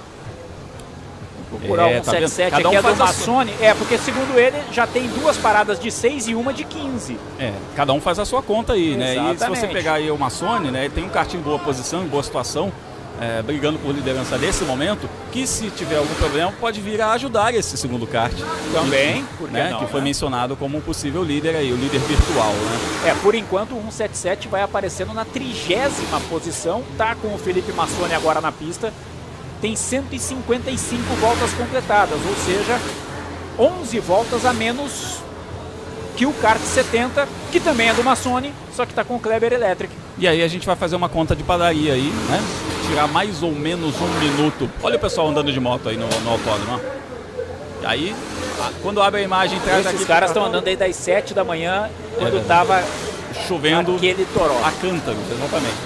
Vou 1.50 1.58
procurar 1.60 1.90
É, 1.90 1.98
o 1.98 2.02
tá 2.02 2.12
vendo? 2.12 2.28
177 2.28 2.50
Cada 2.50 2.68
um 2.68 2.68
aqui 2.68 2.76
é 2.76 2.82
do 2.82 2.96
sua. 2.96 3.06
Massone. 3.06 3.54
É, 3.60 3.74
porque 3.74 3.98
segundo 3.98 4.38
ele 4.38 4.58
já 4.72 4.86
tem 4.86 5.08
duas 5.08 5.36
paradas 5.36 5.78
de 5.78 5.90
6 5.90 6.28
e 6.28 6.34
uma 6.34 6.52
de 6.52 6.64
15. 6.64 7.16
É, 7.38 7.52
cada 7.76 7.92
um 7.92 8.00
faz 8.00 8.18
a 8.18 8.24
sua 8.24 8.42
conta 8.42 8.72
aí, 8.74 8.96
né? 8.96 9.14
E 9.14 9.16
se 9.16 9.20
você 9.22 9.30
Exatamente. 9.32 9.72
pegar 9.72 9.94
aí 9.94 10.10
o 10.10 10.18
Massone, 10.18 10.70
né, 10.70 10.84
ele 10.86 10.94
tem 10.94 11.04
um 11.04 11.08
kart 11.08 11.32
em 11.34 11.38
boa 11.40 11.58
posição, 11.58 12.02
em 12.02 12.08
boa 12.08 12.22
situação, 12.22 12.72
é, 13.20 13.42
brigando 13.42 13.78
por 13.78 13.94
liderança 13.94 14.38
nesse 14.38 14.64
momento, 14.64 15.08
que 15.30 15.46
se 15.46 15.70
tiver 15.70 15.96
algum 15.96 16.14
problema 16.14 16.52
pode 16.58 16.80
vir 16.80 17.00
a 17.02 17.12
ajudar 17.12 17.54
esse 17.54 17.76
segundo 17.76 18.06
kart. 18.06 18.32
Também, 18.72 19.26
né, 19.50 19.70
não, 19.70 19.80
que 19.80 19.86
foi 19.86 20.00
né? 20.00 20.06
mencionado 20.06 20.56
como 20.56 20.78
um 20.78 20.80
possível 20.80 21.22
líder 21.22 21.54
aí, 21.54 21.70
o 21.70 21.76
líder 21.76 22.00
virtual, 22.00 22.52
né? 22.52 23.10
É, 23.10 23.14
por 23.22 23.34
enquanto 23.34 23.72
o 23.72 23.80
177 23.80 24.48
vai 24.48 24.62
aparecendo 24.62 25.12
na 25.12 25.24
trigésima 25.26 26.18
posição, 26.30 26.82
tá 26.96 27.14
com 27.14 27.34
o 27.34 27.38
Felipe 27.38 27.72
Massoni 27.72 28.14
agora 28.14 28.40
na 28.40 28.50
pista, 28.50 28.92
tem 29.60 29.76
155 29.76 31.02
voltas 31.16 31.52
completadas, 31.52 32.18
ou 32.26 32.36
seja, 32.36 32.80
11 33.58 33.98
voltas 34.00 34.46
a 34.46 34.54
menos 34.54 35.18
que 36.16 36.24
o 36.24 36.32
kart 36.32 36.60
70, 36.60 37.28
que 37.52 37.60
também 37.60 37.88
é 37.88 37.94
do 37.94 38.02
Massoni, 38.02 38.52
só 38.80 38.86
que 38.86 38.94
tá 38.94 39.04
com 39.04 39.16
o 39.16 39.20
Kleber 39.20 39.52
Electric. 39.52 39.92
E 40.16 40.26
aí 40.26 40.42
a 40.42 40.48
gente 40.48 40.64
vai 40.64 40.74
fazer 40.74 40.96
uma 40.96 41.08
conta 41.08 41.36
de 41.36 41.42
padaria 41.42 41.92
aí, 41.92 42.10
né? 42.30 42.40
Tirar 42.88 43.06
mais 43.08 43.42
ou 43.42 43.52
menos 43.52 43.94
um 44.00 44.08
minuto. 44.18 44.70
Olha 44.82 44.96
o 44.96 44.98
pessoal 44.98 45.28
andando 45.28 45.52
de 45.52 45.60
moto 45.60 45.90
aí 45.90 45.98
no, 45.98 46.08
no 46.08 46.30
autódromo. 46.30 46.80
E 47.82 47.86
aí, 47.86 48.16
quando 48.82 49.02
abre 49.02 49.20
a 49.20 49.22
imagem, 49.22 49.60
traz 49.60 49.84
Esses 49.84 49.96
aqui... 50.00 50.06
caras 50.06 50.30
estão 50.30 50.46
andando 50.46 50.66
aí 50.66 50.76
das 50.76 50.96
7 50.96 51.34
da 51.34 51.44
manhã, 51.44 51.90
quando 52.14 52.32
verdade. 52.32 52.46
tava 52.46 52.82
chovendo 53.46 53.96
aquele 53.96 54.24
toró. 54.32 54.58
a 54.64 54.72
cântaros, 54.72 55.30
exatamente. 55.30 55.76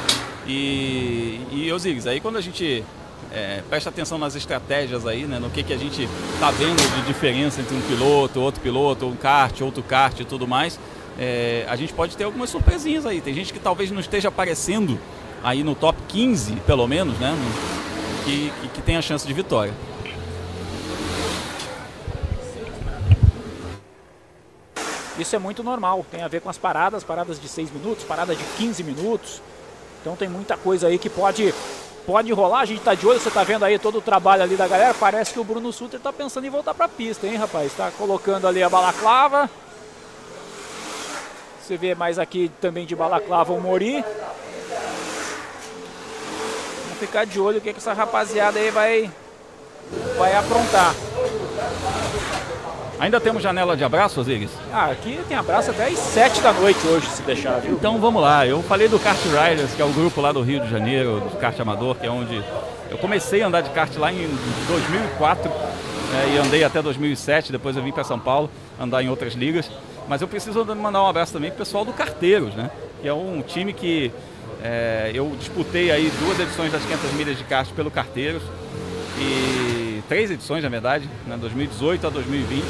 E, 0.46 1.40
e 1.50 1.72
Osiris, 1.72 2.06
aí 2.06 2.20
quando 2.20 2.36
a 2.36 2.40
gente 2.40 2.84
é, 3.32 3.60
presta 3.68 3.90
atenção 3.90 4.18
nas 4.18 4.36
estratégias 4.36 5.04
aí, 5.04 5.24
né, 5.24 5.40
no 5.40 5.50
que, 5.50 5.64
que 5.64 5.72
a 5.72 5.78
gente 5.78 6.08
tá 6.38 6.52
vendo 6.52 6.80
de 6.94 7.02
diferença 7.02 7.60
entre 7.60 7.74
um 7.74 7.80
piloto, 7.80 8.40
outro 8.40 8.60
piloto, 8.60 9.06
um 9.06 9.16
kart, 9.16 9.60
outro 9.62 9.82
kart 9.82 10.20
e 10.20 10.24
tudo 10.24 10.46
mais, 10.46 10.78
é, 11.18 11.64
a 11.68 11.76
gente 11.76 11.92
pode 11.92 12.16
ter 12.16 12.24
algumas 12.24 12.50
surpresinhas 12.50 13.06
aí. 13.06 13.20
Tem 13.20 13.32
gente 13.34 13.52
que 13.52 13.58
talvez 13.58 13.90
não 13.90 14.00
esteja 14.00 14.28
aparecendo 14.28 14.98
aí 15.42 15.62
no 15.62 15.74
top 15.74 15.98
15, 16.08 16.56
pelo 16.66 16.86
menos, 16.86 17.18
né, 17.18 17.30
no- 17.30 18.24
que, 18.24 18.50
que, 18.62 18.68
que 18.68 18.82
tem 18.82 18.96
a 18.96 19.02
chance 19.02 19.26
de 19.26 19.32
vitória. 19.32 19.72
Isso 25.18 25.36
é 25.36 25.38
muito 25.38 25.62
normal, 25.62 26.04
tem 26.10 26.22
a 26.22 26.28
ver 26.28 26.40
com 26.40 26.50
as 26.50 26.58
paradas, 26.58 27.04
paradas 27.04 27.40
de 27.40 27.48
6 27.48 27.70
minutos, 27.70 28.04
paradas 28.04 28.36
de 28.36 28.42
15 28.56 28.82
minutos. 28.82 29.40
Então 30.00 30.16
tem 30.16 30.28
muita 30.28 30.56
coisa 30.56 30.88
aí 30.88 30.98
que 30.98 31.08
pode 31.08 31.54
pode 32.04 32.32
rolar. 32.32 32.60
A 32.60 32.64
gente 32.64 32.82
tá 32.82 32.94
de 32.94 33.06
olho, 33.06 33.20
você 33.20 33.30
tá 33.30 33.44
vendo 33.44 33.64
aí 33.64 33.78
todo 33.78 33.98
o 33.98 34.02
trabalho 34.02 34.42
ali 34.42 34.56
da 34.56 34.66
galera. 34.66 34.92
Parece 34.92 35.32
que 35.32 35.38
o 35.40 35.44
Bruno 35.44 35.72
Suter 35.72 36.00
tá 36.00 36.12
pensando 36.12 36.46
em 36.46 36.50
voltar 36.50 36.74
pra 36.74 36.88
pista, 36.88 37.26
hein, 37.26 37.36
rapaz? 37.36 37.72
Tá 37.74 37.90
colocando 37.96 38.46
ali 38.48 38.62
a 38.62 38.68
balaclava. 38.68 39.48
Você 41.64 41.78
vê 41.78 41.94
mais 41.94 42.18
aqui 42.18 42.50
também 42.60 42.84
de 42.84 42.94
balaclava 42.94 43.54
o 43.54 43.58
Mori. 43.58 44.04
Vamos 46.82 46.98
ficar 47.00 47.24
de 47.24 47.40
olho 47.40 47.56
o 47.56 47.60
que, 47.62 47.72
que 47.72 47.78
essa 47.78 47.94
rapaziada 47.94 48.58
aí 48.58 48.70
vai 48.70 49.10
vai 50.18 50.36
aprontar. 50.36 50.94
Ainda 53.00 53.18
temos 53.18 53.42
janela 53.42 53.74
de 53.78 53.82
abraço, 53.82 54.20
Osiris? 54.20 54.50
Ah, 54.70 54.90
aqui 54.90 55.18
tem 55.26 55.38
abraço 55.38 55.70
até 55.70 55.86
às 55.86 55.98
7 55.98 56.42
da 56.42 56.52
noite 56.52 56.86
hoje, 56.86 57.06
se 57.06 57.22
deixar, 57.22 57.60
viu? 57.60 57.72
Então 57.72 57.98
vamos 57.98 58.20
lá, 58.20 58.46
eu 58.46 58.62
falei 58.62 58.86
do 58.86 58.98
Kart 58.98 59.18
Riders, 59.24 59.72
que 59.72 59.80
é 59.80 59.84
o 59.86 59.92
grupo 59.92 60.20
lá 60.20 60.32
do 60.32 60.42
Rio 60.42 60.60
de 60.60 60.70
Janeiro, 60.70 61.20
do 61.20 61.38
kart 61.38 61.58
amador, 61.58 61.96
que 61.96 62.06
é 62.06 62.10
onde 62.10 62.44
eu 62.90 62.98
comecei 62.98 63.40
a 63.40 63.46
andar 63.46 63.62
de 63.62 63.70
kart 63.70 63.90
lá 63.96 64.12
em 64.12 64.28
2004 64.68 65.50
né, 65.50 66.34
e 66.34 66.38
andei 66.38 66.62
até 66.62 66.82
2007, 66.82 67.52
depois 67.52 67.74
eu 67.74 67.82
vim 67.82 67.90
para 67.90 68.04
São 68.04 68.18
Paulo 68.18 68.50
andar 68.78 69.02
em 69.02 69.08
outras 69.08 69.32
ligas. 69.32 69.70
Mas 70.08 70.20
eu 70.20 70.28
preciso 70.28 70.64
mandar 70.64 71.02
um 71.02 71.06
abraço 71.06 71.32
também 71.32 71.50
pro 71.50 71.58
pessoal 71.58 71.84
do 71.84 71.92
Carteiros, 71.92 72.54
né? 72.54 72.70
Que 73.00 73.08
é 73.08 73.14
um 73.14 73.42
time 73.42 73.72
que 73.72 74.12
é, 74.62 75.10
eu 75.14 75.34
disputei 75.38 75.90
aí 75.90 76.10
duas 76.20 76.38
edições 76.40 76.72
das 76.72 76.82
500 76.82 77.12
milhas 77.12 77.38
de 77.38 77.44
kart 77.44 77.70
pelo 77.72 77.90
Carteiros 77.90 78.42
e 79.18 80.02
três 80.08 80.30
edições, 80.30 80.62
na 80.62 80.68
verdade, 80.68 81.08
né, 81.26 81.36
2018 81.36 82.06
a 82.06 82.10
2020, 82.10 82.64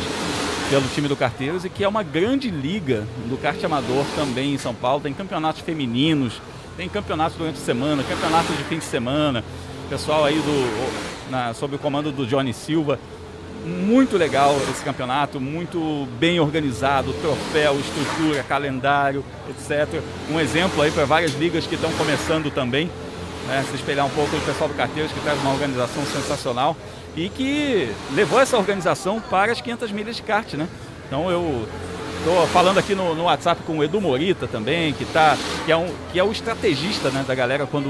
pelo 0.70 0.86
time 0.88 1.08
do 1.08 1.16
Carteiros, 1.16 1.64
e 1.64 1.68
que 1.68 1.84
é 1.84 1.88
uma 1.88 2.02
grande 2.02 2.50
liga 2.50 3.06
do 3.28 3.36
kart 3.36 3.62
amador 3.64 4.04
também 4.14 4.54
em 4.54 4.58
São 4.58 4.74
Paulo. 4.74 5.02
Tem 5.02 5.12
campeonatos 5.12 5.62
femininos, 5.62 6.40
tem 6.76 6.88
campeonatos 6.88 7.36
durante 7.36 7.56
a 7.56 7.64
semana, 7.64 8.02
campeonatos 8.02 8.56
de 8.56 8.64
fim 8.64 8.78
de 8.78 8.84
semana. 8.84 9.44
Pessoal 9.88 10.24
aí 10.24 10.36
do, 10.36 11.30
na, 11.30 11.54
sob 11.54 11.76
o 11.76 11.78
comando 11.78 12.10
do 12.10 12.26
Johnny 12.26 12.52
Silva. 12.52 12.98
Muito 13.64 14.18
legal 14.18 14.54
esse 14.70 14.84
campeonato, 14.84 15.40
muito 15.40 16.06
bem 16.18 16.38
organizado, 16.38 17.14
troféu, 17.14 17.78
estrutura, 17.80 18.42
calendário, 18.42 19.24
etc. 19.48 20.02
Um 20.30 20.38
exemplo 20.38 20.82
aí 20.82 20.90
para 20.90 21.06
várias 21.06 21.32
ligas 21.34 21.66
que 21.66 21.74
estão 21.74 21.90
começando 21.92 22.50
também 22.50 22.90
né, 23.46 23.64
se 23.68 23.76
espelhar 23.76 24.06
um 24.06 24.10
pouco 24.10 24.36
do 24.36 24.44
pessoal 24.44 24.68
do 24.68 24.74
Carteiros, 24.74 25.12
que 25.12 25.20
traz 25.20 25.40
uma 25.40 25.52
organização 25.52 26.04
sensacional 26.06 26.76
e 27.16 27.28
que 27.28 27.90
levou 28.12 28.40
essa 28.40 28.56
organização 28.56 29.20
para 29.20 29.52
as 29.52 29.60
500 29.60 29.92
milhas 29.92 30.16
de 30.16 30.22
kart, 30.22 30.52
né? 30.54 30.68
Então 31.06 31.30
eu 31.30 31.66
estou 32.24 32.46
falando 32.46 32.78
aqui 32.78 32.94
no, 32.94 33.14
no, 33.14 33.24
WhatsApp 33.24 33.62
com 33.64 33.78
o 33.78 33.84
Edu 33.84 34.00
Morita 34.00 34.46
também, 34.46 34.94
que, 34.94 35.04
tá, 35.04 35.36
que, 35.66 35.70
é, 35.70 35.76
um, 35.76 35.92
que 36.10 36.18
é 36.18 36.24
o 36.24 36.32
estrategista 36.32 37.10
né, 37.10 37.22
da 37.28 37.34
galera 37.34 37.66
quando 37.66 37.86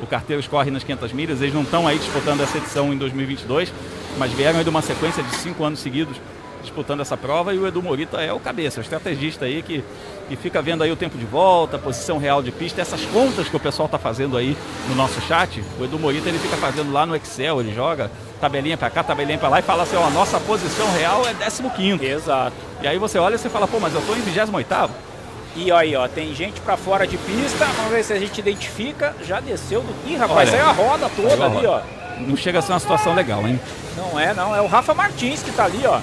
o 0.00 0.06
Carteiros 0.08 0.46
corre 0.46 0.70
nas 0.70 0.84
500 0.84 1.12
milhas. 1.12 1.42
Eles 1.42 1.52
não 1.52 1.62
estão 1.62 1.88
aí 1.88 1.98
disputando 1.98 2.42
essa 2.42 2.58
edição 2.58 2.92
em 2.92 2.96
2022, 2.96 3.72
mas 4.18 4.30
vieram 4.32 4.58
aí 4.58 4.64
de 4.64 4.70
uma 4.70 4.82
sequência 4.82 5.20
de 5.20 5.34
cinco 5.34 5.64
anos 5.64 5.80
seguidos 5.80 6.16
disputando 6.62 7.00
essa 7.00 7.16
prova 7.16 7.52
e 7.52 7.58
o 7.58 7.66
Edu 7.66 7.82
Morita 7.82 8.20
é 8.20 8.32
o 8.32 8.38
cabeça, 8.38 8.78
o 8.78 8.82
estrategista 8.84 9.46
aí 9.46 9.62
que, 9.62 9.82
que 10.28 10.36
fica 10.36 10.62
vendo 10.62 10.84
aí 10.84 10.92
o 10.92 10.96
tempo 10.96 11.18
de 11.18 11.24
volta, 11.24 11.76
posição 11.76 12.18
real 12.18 12.40
de 12.40 12.52
pista, 12.52 12.80
essas 12.80 13.04
contas 13.06 13.48
que 13.48 13.56
o 13.56 13.58
pessoal 13.58 13.86
está 13.86 13.98
fazendo 13.98 14.36
aí 14.36 14.56
no 14.88 14.94
nosso 14.94 15.20
chat, 15.22 15.60
o 15.80 15.84
Edu 15.84 15.98
Morita 15.98 16.28
ele 16.28 16.38
fica 16.38 16.56
fazendo 16.56 16.92
lá 16.92 17.04
no 17.04 17.16
Excel, 17.16 17.60
ele 17.60 17.74
joga 17.74 18.12
tabelinha 18.42 18.76
para 18.76 18.90
cá, 18.90 19.04
tabelinha 19.04 19.38
para 19.38 19.48
lá 19.48 19.60
e 19.60 19.62
fala 19.62 19.84
assim, 19.84 19.94
ó, 19.94 20.04
a 20.04 20.10
nossa 20.10 20.40
posição 20.40 20.90
real 20.98 21.22
é 21.28 21.32
15 21.32 22.04
Exato. 22.04 22.56
E 22.82 22.88
aí 22.88 22.98
você 22.98 23.16
olha 23.16 23.36
e 23.36 23.38
você 23.38 23.48
fala, 23.48 23.68
pô, 23.68 23.78
mas 23.78 23.94
eu 23.94 24.02
tô 24.02 24.14
em 24.14 24.20
28 24.20 24.90
e 25.54 25.70
aí, 25.70 25.94
ó, 25.94 26.08
tem 26.08 26.34
gente 26.34 26.60
pra 26.62 26.76
fora 26.76 27.06
de 27.06 27.16
pista, 27.18 27.66
vamos 27.76 27.92
ver 27.92 28.02
se 28.02 28.12
a 28.12 28.18
gente 28.18 28.38
identifica. 28.38 29.14
Já 29.22 29.38
desceu 29.38 29.82
do. 29.82 29.94
Ih, 30.08 30.16
rapaz, 30.16 30.48
Olha, 30.48 30.50
saiu 30.50 30.66
a 30.66 30.72
roda 30.72 31.10
toda 31.14 31.44
ali, 31.44 31.66
ó. 31.66 31.80
Não 32.20 32.36
chega 32.36 32.58
a 32.58 32.62
ser 32.62 32.72
uma 32.72 32.80
situação 32.80 33.14
legal, 33.14 33.46
hein? 33.46 33.60
Não 33.96 34.18
é, 34.18 34.32
não. 34.32 34.56
É 34.56 34.62
o 34.62 34.66
Rafa 34.66 34.94
Martins 34.94 35.42
que 35.42 35.52
tá 35.52 35.66
ali, 35.66 35.82
ó. 35.86 36.00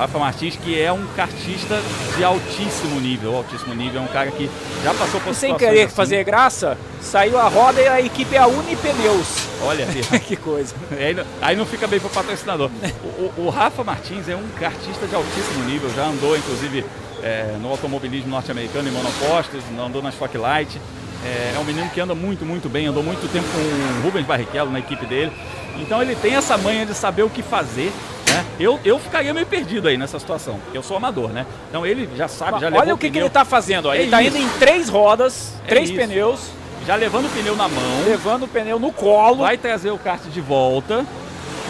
Rafa 0.00 0.18
Martins, 0.18 0.56
que 0.56 0.80
é 0.80 0.90
um 0.90 1.06
kartista 1.08 1.78
de 2.16 2.24
altíssimo 2.24 2.98
nível. 2.98 3.36
Altíssimo 3.36 3.74
nível, 3.74 4.00
é 4.00 4.04
um 4.04 4.08
cara 4.08 4.30
que 4.30 4.48
já 4.82 4.94
passou 4.94 5.20
por 5.20 5.32
e 5.32 5.34
Sem 5.34 5.54
querer 5.54 5.82
assim. 5.82 5.94
fazer 5.94 6.24
graça, 6.24 6.78
saiu 7.02 7.38
a 7.38 7.46
roda 7.48 7.82
e 7.82 7.86
a 7.86 8.00
equipe 8.00 8.34
é 8.34 8.38
a 8.38 8.46
Unipneus. 8.46 9.46
Olha 9.62 9.86
que 10.26 10.36
coisa. 10.36 10.74
Aí, 10.90 11.14
aí, 11.42 11.54
não 11.54 11.66
fica 11.66 11.86
bem 11.86 12.00
para 12.00 12.06
o 12.06 12.10
patrocinador. 12.10 12.70
O, 13.18 13.42
o, 13.42 13.50
Rafa 13.50 13.84
Martins 13.84 14.26
é 14.26 14.34
um 14.34 14.48
kartista 14.58 15.06
de 15.06 15.14
altíssimo 15.14 15.64
nível, 15.64 15.90
já 15.94 16.06
andou 16.06 16.34
inclusive 16.34 16.82
é, 17.22 17.56
no 17.60 17.68
automobilismo 17.68 18.30
norte-americano 18.30 18.88
em 18.88 18.92
monopostos, 18.92 19.62
andou 19.78 20.00
na 20.02 20.08
Spotlight. 20.08 20.80
É, 21.22 21.52
é 21.54 21.58
um 21.58 21.64
menino 21.64 21.90
que 21.90 22.00
anda 22.00 22.14
muito, 22.14 22.46
muito 22.46 22.70
bem, 22.70 22.86
andou 22.86 23.02
muito 23.02 23.30
tempo 23.30 23.46
com 23.48 23.58
o 23.58 24.02
Rubens 24.02 24.24
Barrichello 24.24 24.72
na 24.72 24.78
equipe 24.78 25.04
dele. 25.04 25.30
Então 25.76 26.00
ele 26.00 26.14
tem 26.16 26.36
essa 26.36 26.56
manha 26.56 26.86
de 26.86 26.94
saber 26.94 27.22
o 27.22 27.28
que 27.28 27.42
fazer 27.42 27.92
né? 28.30 28.44
Eu, 28.58 28.78
eu 28.84 28.98
ficaria 28.98 29.32
meio 29.34 29.46
perdido 29.46 29.88
aí 29.88 29.96
nessa 29.96 30.18
situação. 30.18 30.58
Eu 30.72 30.82
sou 30.82 30.96
amador, 30.96 31.30
né? 31.30 31.46
Então 31.68 31.84
ele 31.84 32.08
já 32.16 32.28
sabe, 32.28 32.60
já 32.60 32.66
Olha 32.68 32.80
levou 32.80 32.94
o 32.94 32.98
que, 32.98 33.10
que 33.10 33.18
ele 33.18 33.26
está 33.26 33.44
fazendo. 33.44 33.86
Ó. 33.86 33.94
É 33.94 33.96
ele 33.96 34.04
está 34.04 34.22
indo 34.22 34.36
em 34.36 34.48
três 34.58 34.88
rodas, 34.88 35.54
é 35.64 35.68
três 35.68 35.90
isso. 35.90 35.98
pneus. 35.98 36.40
Já 36.86 36.96
levando 36.96 37.26
o 37.26 37.28
pneu 37.28 37.54
na 37.54 37.68
mão. 37.68 38.04
Levando 38.06 38.44
o 38.44 38.48
pneu 38.48 38.78
no 38.78 38.90
colo. 38.90 39.38
Vai 39.42 39.58
trazer 39.58 39.90
o 39.90 39.98
kart 39.98 40.22
de 40.22 40.40
volta. 40.40 41.04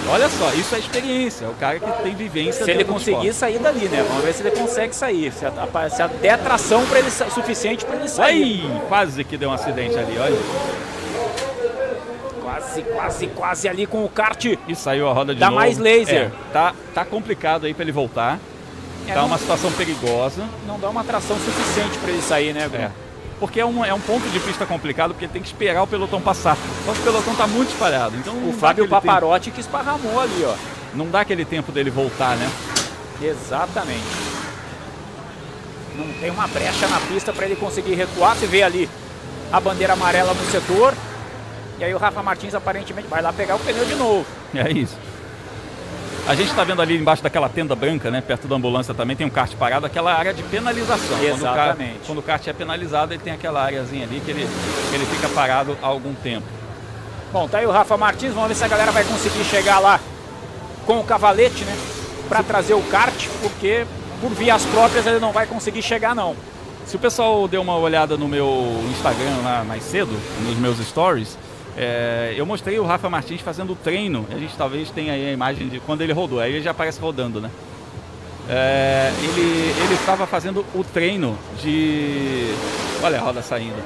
Olha 0.08 0.28
só, 0.28 0.52
isso 0.54 0.74
é 0.74 0.78
experiência. 0.78 1.44
É 1.44 1.48
o 1.48 1.54
cara 1.54 1.78
que 1.78 2.02
tem 2.02 2.14
vivência. 2.14 2.64
Se 2.64 2.70
ele 2.70 2.84
conseguir 2.84 3.32
sair 3.32 3.58
dali, 3.58 3.88
né? 3.88 4.04
Vamos 4.08 4.24
ver 4.24 4.32
se 4.32 4.42
ele 4.42 4.50
consegue 4.52 4.94
sair. 4.94 5.32
Se, 5.32 5.44
a, 5.44 5.90
se 5.90 6.02
a 6.02 6.06
der 6.06 6.38
tração 6.38 6.86
para 6.86 7.00
ele 7.00 7.10
suficiente 7.10 7.84
para 7.84 7.96
ele 7.96 8.08
sair. 8.08 8.64
Ai, 8.64 8.82
quase 8.88 9.24
que 9.24 9.36
deu 9.36 9.50
um 9.50 9.52
acidente 9.52 9.98
ali, 9.98 10.16
olha. 10.18 10.38
Quase, 12.70 12.82
quase, 12.82 13.26
quase 13.28 13.68
ali 13.68 13.86
com 13.86 14.04
o 14.04 14.08
kart. 14.08 14.44
E 14.68 14.74
saiu 14.76 15.08
a 15.08 15.12
roda 15.12 15.34
de 15.34 15.40
Dá 15.40 15.46
novo. 15.46 15.58
mais 15.58 15.76
laser. 15.76 16.26
É, 16.26 16.30
tá, 16.52 16.74
tá 16.94 17.04
complicado 17.04 17.66
aí 17.66 17.74
para 17.74 17.82
ele 17.82 17.92
voltar. 17.92 18.38
É, 19.08 19.12
tá 19.12 19.20
não, 19.20 19.26
uma 19.26 19.38
situação 19.38 19.72
perigosa. 19.72 20.44
Não 20.66 20.78
dá 20.78 20.88
uma 20.88 21.02
tração 21.02 21.36
suficiente 21.36 21.98
para 21.98 22.10
ele 22.10 22.22
sair, 22.22 22.52
né, 22.52 22.68
Bruno? 22.68 22.84
É. 22.84 22.90
Porque 23.40 23.58
é 23.58 23.66
um, 23.66 23.84
é 23.84 23.92
um 23.92 24.00
ponto 24.00 24.28
de 24.28 24.38
pista 24.38 24.66
complicado, 24.66 25.14
porque 25.14 25.26
tem 25.26 25.40
que 25.40 25.48
esperar 25.48 25.82
o 25.82 25.86
pelotão 25.86 26.20
passar. 26.20 26.56
Só 26.84 26.92
que 26.92 27.00
o 27.00 27.02
pelotão 27.02 27.34
tá 27.34 27.46
muito 27.46 27.70
espalhado. 27.70 28.14
Então 28.16 28.34
o 28.48 28.52
Fábio 28.52 28.86
Paparotti 28.86 29.46
tempo. 29.46 29.54
que 29.54 29.60
esparramou 29.60 30.20
ali, 30.20 30.44
ó. 30.44 30.54
Não 30.94 31.08
dá 31.08 31.22
aquele 31.22 31.44
tempo 31.44 31.72
dele 31.72 31.90
voltar, 31.90 32.36
né? 32.36 32.48
Exatamente. 33.20 34.04
Não 35.96 36.06
tem 36.20 36.30
uma 36.30 36.46
brecha 36.46 36.86
na 36.86 37.00
pista 37.00 37.32
para 37.32 37.46
ele 37.46 37.56
conseguir 37.56 37.94
recuar. 37.94 38.36
Você 38.36 38.46
vê 38.46 38.62
ali 38.62 38.88
a 39.50 39.58
bandeira 39.58 39.94
amarela 39.94 40.34
no 40.34 40.50
setor. 40.50 40.94
E 41.80 41.84
aí 41.84 41.94
o 41.94 41.98
Rafa 41.98 42.22
Martins 42.22 42.54
aparentemente 42.54 43.08
vai 43.08 43.22
lá 43.22 43.32
pegar 43.32 43.56
o 43.56 43.58
pneu 43.58 43.86
de 43.86 43.94
novo. 43.94 44.26
É 44.54 44.70
isso. 44.70 44.94
A 46.28 46.34
gente 46.34 46.50
está 46.50 46.62
vendo 46.62 46.82
ali 46.82 46.94
embaixo 46.94 47.22
daquela 47.22 47.48
tenda 47.48 47.74
branca, 47.74 48.10
né, 48.10 48.20
perto 48.20 48.46
da 48.46 48.54
ambulância 48.54 48.92
também, 48.92 49.16
tem 49.16 49.26
um 49.26 49.30
kart 49.30 49.52
parado, 49.54 49.86
aquela 49.86 50.12
área 50.12 50.34
de 50.34 50.42
penalização. 50.42 51.18
Exatamente. 51.24 51.40
Quando 51.40 51.40
o, 51.40 51.52
kart, 51.54 52.06
quando 52.06 52.18
o 52.18 52.22
kart 52.22 52.46
é 52.46 52.52
penalizado, 52.52 53.14
ele 53.14 53.22
tem 53.22 53.32
aquela 53.32 53.62
áreazinha 53.62 54.04
ali 54.04 54.20
que 54.20 54.30
ele, 54.30 54.46
que 54.90 54.94
ele 54.94 55.06
fica 55.06 55.28
parado 55.30 55.76
há 55.82 55.86
algum 55.86 56.12
tempo. 56.14 56.46
Bom, 57.32 57.48
tá 57.48 57.58
aí 57.58 57.66
o 57.66 57.70
Rafa 57.70 57.96
Martins, 57.96 58.34
vamos 58.34 58.48
ver 58.48 58.54
se 58.56 58.64
a 58.64 58.68
galera 58.68 58.92
vai 58.92 59.02
conseguir 59.04 59.42
chegar 59.44 59.78
lá 59.78 59.98
com 60.84 61.00
o 61.00 61.04
cavalete, 61.04 61.64
né, 61.64 61.74
para 62.28 62.42
trazer 62.42 62.74
o 62.74 62.82
kart, 62.82 63.26
porque 63.40 63.86
por 64.20 64.30
vias 64.32 64.66
próprias 64.66 65.06
ele 65.06 65.18
não 65.18 65.32
vai 65.32 65.46
conseguir 65.46 65.80
chegar 65.80 66.14
não. 66.14 66.36
Se 66.84 66.96
o 66.96 66.98
pessoal 66.98 67.48
deu 67.48 67.62
uma 67.62 67.76
olhada 67.76 68.18
no 68.18 68.28
meu 68.28 68.82
Instagram 68.90 69.42
lá 69.42 69.64
mais 69.64 69.82
cedo, 69.82 70.12
nos 70.42 70.58
meus 70.58 70.78
stories, 70.78 71.38
é, 71.76 72.34
eu 72.36 72.44
mostrei 72.44 72.78
o 72.78 72.84
Rafa 72.84 73.08
Martins 73.08 73.40
fazendo 73.40 73.72
o 73.72 73.76
treino. 73.76 74.26
A 74.30 74.38
gente 74.38 74.56
talvez 74.56 74.90
tenha 74.90 75.12
aí 75.12 75.28
a 75.28 75.32
imagem 75.32 75.68
de 75.68 75.80
quando 75.80 76.02
ele 76.02 76.12
rodou. 76.12 76.40
Aí 76.40 76.52
ele 76.52 76.62
já 76.62 76.72
aparece 76.72 77.00
rodando, 77.00 77.40
né? 77.40 77.50
É, 78.48 79.12
ele 79.22 79.94
estava 79.94 80.26
fazendo 80.26 80.64
o 80.74 80.82
treino 80.82 81.38
de. 81.62 82.52
Olha 83.02 83.18
a 83.18 83.22
roda 83.22 83.42
saindo. 83.42 83.76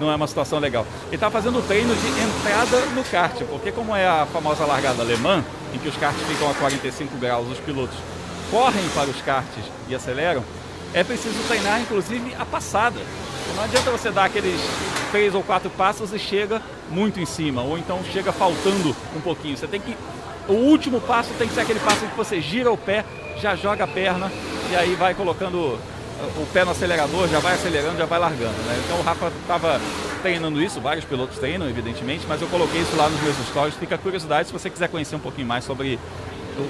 Não 0.00 0.10
é 0.10 0.16
uma 0.16 0.26
situação 0.26 0.58
legal. 0.58 0.86
Ele 1.06 1.16
estava 1.16 1.30
fazendo 1.30 1.58
o 1.58 1.62
treino 1.62 1.94
de 1.94 2.08
entrada 2.08 2.80
no 2.94 3.04
kart, 3.04 3.40
porque 3.50 3.70
como 3.70 3.94
é 3.94 4.06
a 4.06 4.26
famosa 4.26 4.64
largada 4.64 5.02
alemã, 5.02 5.44
em 5.74 5.78
que 5.78 5.88
os 5.88 5.96
karts 5.96 6.22
ficam 6.26 6.50
a 6.50 6.54
45 6.54 7.16
graus, 7.18 7.46
os 7.48 7.58
pilotos 7.58 7.96
correm 8.50 8.82
para 8.94 9.08
os 9.08 9.20
karts 9.22 9.64
e 9.88 9.94
aceleram, 9.94 10.42
é 10.94 11.04
preciso 11.04 11.38
treinar 11.46 11.80
inclusive 11.80 12.34
a 12.38 12.44
passada. 12.44 12.98
Não 13.56 13.64
adianta 13.64 13.90
você 13.90 14.10
dar 14.10 14.24
aqueles 14.24 14.60
três 15.10 15.34
ou 15.34 15.42
quatro 15.42 15.70
passos 15.70 16.12
e 16.12 16.18
chega 16.18 16.60
muito 16.90 17.20
em 17.20 17.26
cima, 17.26 17.62
ou 17.62 17.78
então 17.78 18.00
chega 18.12 18.32
faltando 18.32 18.94
um 19.14 19.20
pouquinho. 19.20 19.56
Você 19.56 19.66
tem 19.66 19.80
que. 19.80 19.96
O 20.48 20.54
último 20.54 21.00
passo 21.00 21.30
tem 21.38 21.46
que 21.46 21.54
ser 21.54 21.60
aquele 21.60 21.80
passo 21.80 22.04
em 22.04 22.08
que 22.08 22.16
você 22.16 22.40
gira 22.40 22.70
o 22.70 22.76
pé, 22.76 23.04
já 23.40 23.54
joga 23.54 23.84
a 23.84 23.86
perna 23.86 24.30
e 24.70 24.76
aí 24.76 24.94
vai 24.94 25.14
colocando 25.14 25.78
o 26.36 26.46
pé 26.52 26.64
no 26.64 26.70
acelerador, 26.70 27.28
já 27.28 27.38
vai 27.40 27.54
acelerando, 27.54 27.98
já 27.98 28.06
vai 28.06 28.18
largando. 28.18 28.56
Né? 28.64 28.82
Então 28.84 28.98
o 28.98 29.02
Rafa 29.02 29.32
estava 29.40 29.80
treinando 30.20 30.62
isso, 30.62 30.80
vários 30.80 31.04
pilotos 31.04 31.38
treinam, 31.38 31.68
evidentemente, 31.68 32.24
mas 32.28 32.40
eu 32.40 32.48
coloquei 32.48 32.80
isso 32.80 32.96
lá 32.96 33.08
nos 33.08 33.20
meus 33.22 33.36
stories. 33.48 33.74
Fica 33.74 33.96
a 33.96 33.98
curiosidade 33.98 34.48
se 34.48 34.52
você 34.52 34.70
quiser 34.70 34.88
conhecer 34.88 35.16
um 35.16 35.20
pouquinho 35.20 35.46
mais 35.46 35.64
sobre 35.64 35.98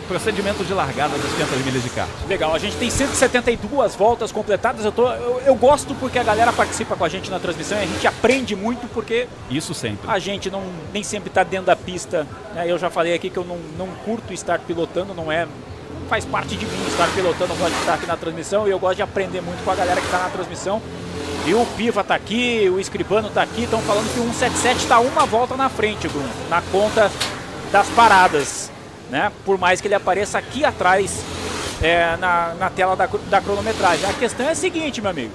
procedimento 0.09 0.65
de 0.65 0.73
largada 0.73 1.17
das 1.17 1.33
500 1.33 1.65
milhas 1.65 1.83
de 1.83 1.91
kart. 1.91 2.09
Legal, 2.29 2.55
a 2.55 2.59
gente 2.59 2.77
tem 2.77 2.91
172 2.91 3.95
voltas 3.95 4.33
completadas. 4.33 4.85
Eu, 4.85 4.93
tô, 4.93 5.11
eu, 5.13 5.43
eu, 5.47 5.55
gosto 5.55 5.95
porque 5.95 6.19
a 6.19 6.23
galera 6.23 6.53
participa 6.53 6.97
com 6.97 7.05
a 7.05 7.09
gente 7.09 7.31
na 7.31 7.39
transmissão 7.39 7.79
e 7.79 7.83
a 7.83 7.87
gente 7.87 8.07
aprende 8.07 8.57
muito 8.57 8.87
porque. 8.93 9.27
Isso 9.51 9.75
sempre. 9.75 10.11
A 10.11 10.19
gente 10.19 10.51
não, 10.51 10.63
nem 10.93 11.03
sempre 11.03 11.29
está 11.29 11.43
dentro 11.43 11.67
da 11.67 11.77
pista. 11.77 12.27
Né? 12.55 12.65
Eu 12.67 12.79
já 12.79 12.91
falei 12.91 13.15
aqui 13.15 13.31
que 13.31 13.37
eu 13.37 13.45
não, 13.45 13.59
não 13.79 13.89
curto 14.05 14.33
estar 14.33 14.59
pilotando, 14.61 15.15
não 15.15 15.31
é. 15.31 15.45
Não 15.47 16.09
faz 16.09 16.25
parte 16.25 16.57
de 16.57 16.67
mim 16.67 16.87
estar 16.89 17.09
pilotando, 17.15 17.53
eu 17.53 17.57
gosto 17.57 17.73
de 17.73 17.81
estar 17.81 17.95
aqui 17.95 18.07
na 18.07 18.17
transmissão 18.17 18.67
e 18.67 18.71
eu 18.71 18.79
gosto 18.79 18.97
de 18.97 19.03
aprender 19.03 19.41
muito 19.41 19.65
com 19.65 19.71
a 19.71 19.75
galera 19.75 20.01
que 20.01 20.07
está 20.07 20.19
na 20.19 20.29
transmissão. 20.31 20.83
E 21.47 21.55
o 21.55 21.67
Piva 21.77 22.03
está 22.03 22.15
aqui, 22.15 22.71
o 22.73 22.79
Escribano 22.79 23.29
está 23.29 23.43
aqui, 23.43 23.65
estão 23.65 23.81
falando 23.83 24.13
que 24.13 24.21
o 24.21 24.25
177 24.25 24.77
está 24.79 25.01
uma 25.01 25.27
volta 25.27 25.57
na 25.57 25.69
frente, 25.69 26.09
Bruno, 26.09 26.29
na 26.49 26.63
conta 26.63 27.11
das 27.73 27.89
paradas 27.89 28.72
né? 29.13 29.31
Por 29.45 29.59
mais 29.59 29.79
que 29.79 29.87
ele 29.87 29.95
apareça 29.95 30.39
aqui 30.39 30.65
atrás 30.65 31.23
é, 31.83 32.17
na, 32.17 32.55
na 32.55 32.71
tela 32.71 32.97
da, 32.97 33.07
da 33.07 33.41
cronometragem. 33.43 34.09
A 34.09 34.15
questão 34.15 34.47
é 34.47 34.53
a 34.53 34.55
seguinte, 34.55 35.03
meu 35.03 35.11
amigo. 35.11 35.33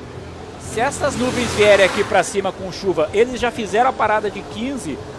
Se 0.59 0.79
essas 0.81 1.15
nuvens 1.15 1.47
vierem 1.51 1.85
aqui 1.85 2.03
para 2.03 2.23
cima 2.23 2.51
com 2.51 2.71
chuva, 2.71 3.07
eles 3.13 3.39
já 3.39 3.51
fizeram 3.51 3.91
a 3.91 3.93
parada 3.93 4.31
de 4.31 4.41
15, 4.41 4.91
então, 4.91 5.16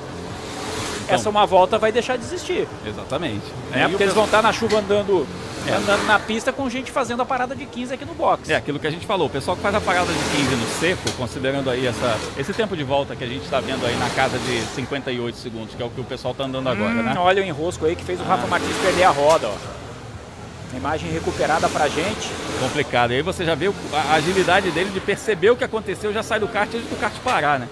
essa 1.09 1.29
uma 1.31 1.47
volta 1.47 1.79
vai 1.79 1.91
deixar 1.93 2.17
de 2.17 2.25
existir. 2.25 2.69
Exatamente. 2.87 3.45
É, 3.73 3.89
porque 3.89 4.03
eles 4.03 4.15
vão 4.15 4.25
estar 4.25 4.43
na 4.43 4.53
chuva 4.53 4.79
andando 4.79 5.27
andando 5.71 6.07
na 6.07 6.19
pista 6.19 6.51
com 6.51 6.69
gente 6.71 6.91
fazendo 6.91 7.21
a 7.21 7.27
parada 7.27 7.55
de 7.55 7.67
15 7.67 7.93
aqui 7.93 8.05
no 8.05 8.15
box. 8.15 8.49
É 8.49 8.57
aquilo 8.57 8.79
que 8.79 8.87
a 8.87 8.91
gente 8.91 9.05
falou, 9.07 9.27
o 9.27 9.31
pessoal 9.31 9.55
que 9.55 9.63
faz 9.63 9.75
a 9.75 9.81
parada 9.81 10.11
de 10.11 10.19
15 10.37 10.57
no 10.57 10.67
seco, 10.81 11.13
considerando 11.19 11.69
aí 11.69 11.87
essa, 11.87 12.17
esse 12.39 12.55
tempo 12.55 12.75
de 12.75 12.83
volta 12.85 13.15
que 13.15 13.23
a 13.23 13.27
gente 13.27 13.45
está 13.45 13.61
vendo 13.61 13.85
aí 13.85 13.95
na 13.97 14.09
casa 14.11 14.39
de 14.39 14.63
58 14.75 15.37
segundos, 15.37 15.75
que 15.75 15.83
é 15.83 15.85
o 15.85 15.91
que 15.91 16.01
o 16.01 16.05
pessoal 16.05 16.33
está 16.33 16.45
andando 16.45 16.69
agora, 16.71 16.91
Hum, 16.91 17.03
né? 17.03 17.15
Olha 17.19 17.43
o 17.43 17.45
enrosco 17.45 17.85
aí 17.85 17.95
que 17.95 18.03
fez 18.05 18.19
o 18.19 18.25
Rafa 18.25 18.47
Martins 18.47 18.77
perder 18.79 19.05
a 19.05 19.11
roda, 19.11 19.49
ó. 19.49 20.77
Imagem 20.77 21.11
recuperada 21.11 21.69
pra 21.69 21.89
gente. 21.89 22.31
Complicado. 22.61 23.13
E 23.13 23.17
aí 23.17 23.23
você 23.23 23.45
já 23.45 23.55
vê 23.55 23.71
a 23.93 24.15
agilidade 24.15 24.71
dele 24.71 24.91
de 24.91 25.01
perceber 25.01 25.51
o 25.51 25.57
que 25.57 25.65
aconteceu, 25.65 26.13
já 26.13 26.23
sai 26.23 26.41
do 26.41 26.49
kart 26.49 26.69
antes 26.75 26.89
do 26.89 26.99
kart 26.99 27.15
parar, 27.25 27.59
né? 27.59 27.69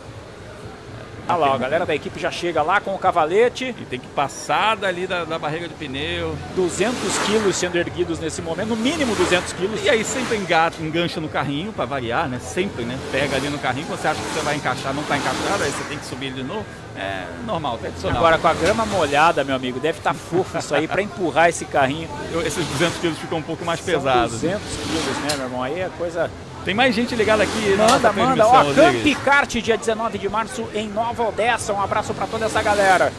Olha 1.29 1.37
lá, 1.39 1.55
a 1.55 1.59
galera 1.59 1.85
da 1.85 1.93
equipe 1.95 2.21
já 2.21 2.31
chega 2.31 2.63
lá 2.63 2.81
com 2.81 2.95
o 2.95 2.99
cavalete. 2.99 3.75
E 3.81 3.85
tem 3.85 3.99
que 3.99 4.07
passar 4.09 4.77
dali 4.77 5.07
da, 5.09 5.25
da 5.25 5.39
barreira 5.39 5.67
de 5.67 5.75
pneu. 5.75 6.37
200 6.55 6.97
quilos 7.27 7.57
sendo 7.57 7.77
erguidos 7.77 8.21
nesse 8.21 8.41
momento, 8.41 8.69
no 8.69 8.77
mínimo 8.77 9.15
200 9.17 9.53
quilos. 9.55 9.85
E 9.85 9.91
aí 9.91 10.05
sempre 10.05 10.37
engata, 10.37 10.77
engancha 10.81 11.21
no 11.21 11.29
carrinho 11.29 11.73
para 11.73 11.85
variar, 11.85 12.29
né? 12.29 12.39
Sempre, 12.39 12.85
né? 12.85 12.97
Pega 13.11 13.37
ali 13.37 13.49
no 13.49 13.59
carrinho, 13.59 13.87
quando 13.87 14.01
você 14.01 14.09
acha 14.09 14.21
que 14.21 14.29
você 14.29 14.41
vai 14.41 14.55
encaixar, 14.57 14.95
não 14.95 15.03
tá 15.03 15.17
encaixado, 15.17 15.65
aí 15.65 15.71
você 15.71 15.85
tem 15.89 15.99
que 15.99 16.07
subir 16.07 16.33
de 16.33 16.43
novo. 16.45 16.65
É 16.97 17.25
normal, 17.45 17.77
tradicional. 17.79 18.19
Agora 18.19 18.39
com 18.39 18.49
a 18.49 18.55
grama 18.55 18.87
molhada, 18.87 19.43
meu 19.45 19.57
amigo, 19.57 19.81
deve 19.81 19.99
estar 19.99 20.15
fofo 20.15 20.57
isso 20.59 20.75
aí 20.75 20.87
pra 20.87 21.03
empurrar 21.03 21.49
esse 21.49 21.65
carrinho. 21.65 22.09
Eu- 22.33 22.41
esses 22.47 22.65
200 22.67 22.99
quilos 22.99 23.19
ficam 23.19 23.39
um 23.39 23.43
pouco 23.43 23.65
mais 23.65 23.81
São 23.81 23.95
pesados. 23.95 24.31
200 24.33 24.63
quilos, 24.63 25.17
né, 25.23 25.29
meu 25.37 25.45
irmão? 25.47 25.63
Aí 25.63 25.81
é 25.81 25.91
coisa. 25.99 26.31
Tem 26.67 26.75
mais 26.75 26.93
gente 26.93 27.15
ligada 27.15 27.45
aqui 27.45 27.77
na 27.77 27.86
Manda, 27.86 28.12
manda. 28.12 28.45
Ó. 28.45 28.75
Camp 28.75 29.25
Kart, 29.25 29.55
dia 29.62 29.77
19 29.77 30.19
de 30.19 30.28
março, 30.28 30.69
em 30.75 30.89
Nova 30.89 31.28
Odessa. 31.28 31.73
Um 31.73 31.81
abraço 31.81 32.12
pra 32.12 32.27
toda 32.27 32.47
essa 32.47 32.61
galera. 32.61 33.12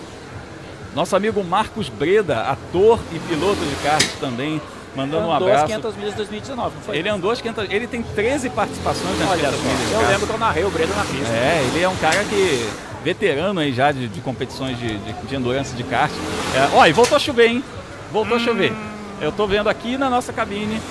Nosso 0.93 1.15
amigo 1.15 1.41
Marcos 1.45 1.87
Breda, 1.87 2.41
ator 2.41 2.99
e 3.09 3.19
piloto 3.19 3.61
de 3.61 3.75
kart 3.77 4.05
também, 4.19 4.61
mandando 4.93 5.27
um 5.27 5.31
Andou 5.31 5.47
as 5.47 5.61
abraço. 5.61 5.65
500 5.67 5.95
milhas 5.95 6.11
de 6.11 6.17
2019, 6.17 6.75
não 6.75 6.81
foi? 6.81 6.97
Ele 6.97 7.07
andou 7.07 7.31
as 7.31 7.39
500, 7.39 7.67
ele 7.69 7.87
tem 7.87 8.03
13 8.03 8.49
participações 8.49 9.17
nas 9.17 9.29
Olha 9.29 9.39
500 9.39 9.57
só, 9.57 9.63
milhas 9.63 9.91
eu 9.93 10.07
lembro 10.09 10.27
que 10.27 10.33
eu 10.33 10.39
narrei 10.39 10.63
o 10.65 10.69
Breda 10.69 10.93
na 10.93 11.05
pista. 11.05 11.33
É, 11.33 11.65
ele 11.71 11.81
é 11.81 11.87
um 11.87 11.95
cara 11.95 12.25
que 12.25 12.69
veterano 13.01 13.61
aí 13.61 13.71
já 13.71 13.93
de, 13.93 14.09
de 14.09 14.19
competições 14.19 14.77
de, 14.77 14.97
de, 14.97 15.13
de 15.13 15.35
endurance 15.37 15.73
de 15.73 15.83
kart. 15.85 16.11
É, 16.53 16.75
ó, 16.75 16.85
e 16.85 16.91
voltou 16.91 17.15
a 17.15 17.19
chover, 17.19 17.47
hein? 17.47 17.63
Voltou 18.11 18.35
a 18.35 18.39
chover. 18.41 18.73
Eu 19.21 19.31
tô 19.31 19.47
vendo 19.47 19.69
aqui 19.69 19.97
na 19.97 20.09
nossa 20.09 20.33
cabine. 20.33 20.81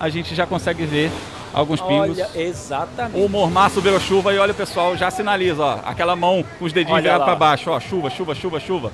A 0.00 0.08
gente 0.08 0.34
já 0.34 0.46
consegue 0.46 0.86
ver 0.86 1.12
alguns 1.52 1.78
pingos. 1.80 2.18
Olha, 2.18 2.30
exatamente. 2.34 3.22
O 3.22 3.28
mormaço 3.28 3.82
virou 3.82 4.00
chuva 4.00 4.32
e 4.32 4.38
olha 4.38 4.52
o 4.52 4.54
pessoal, 4.54 4.96
já 4.96 5.10
sinaliza, 5.10 5.62
ó. 5.62 5.78
Aquela 5.84 6.16
mão 6.16 6.42
com 6.58 6.64
os 6.64 6.72
dedinhos 6.72 7.02
virados 7.02 7.26
para 7.26 7.36
baixo, 7.36 7.70
ó. 7.70 7.78
Chuva, 7.78 8.08
chuva, 8.08 8.34
chuva, 8.34 8.58
chuva. 8.58 8.92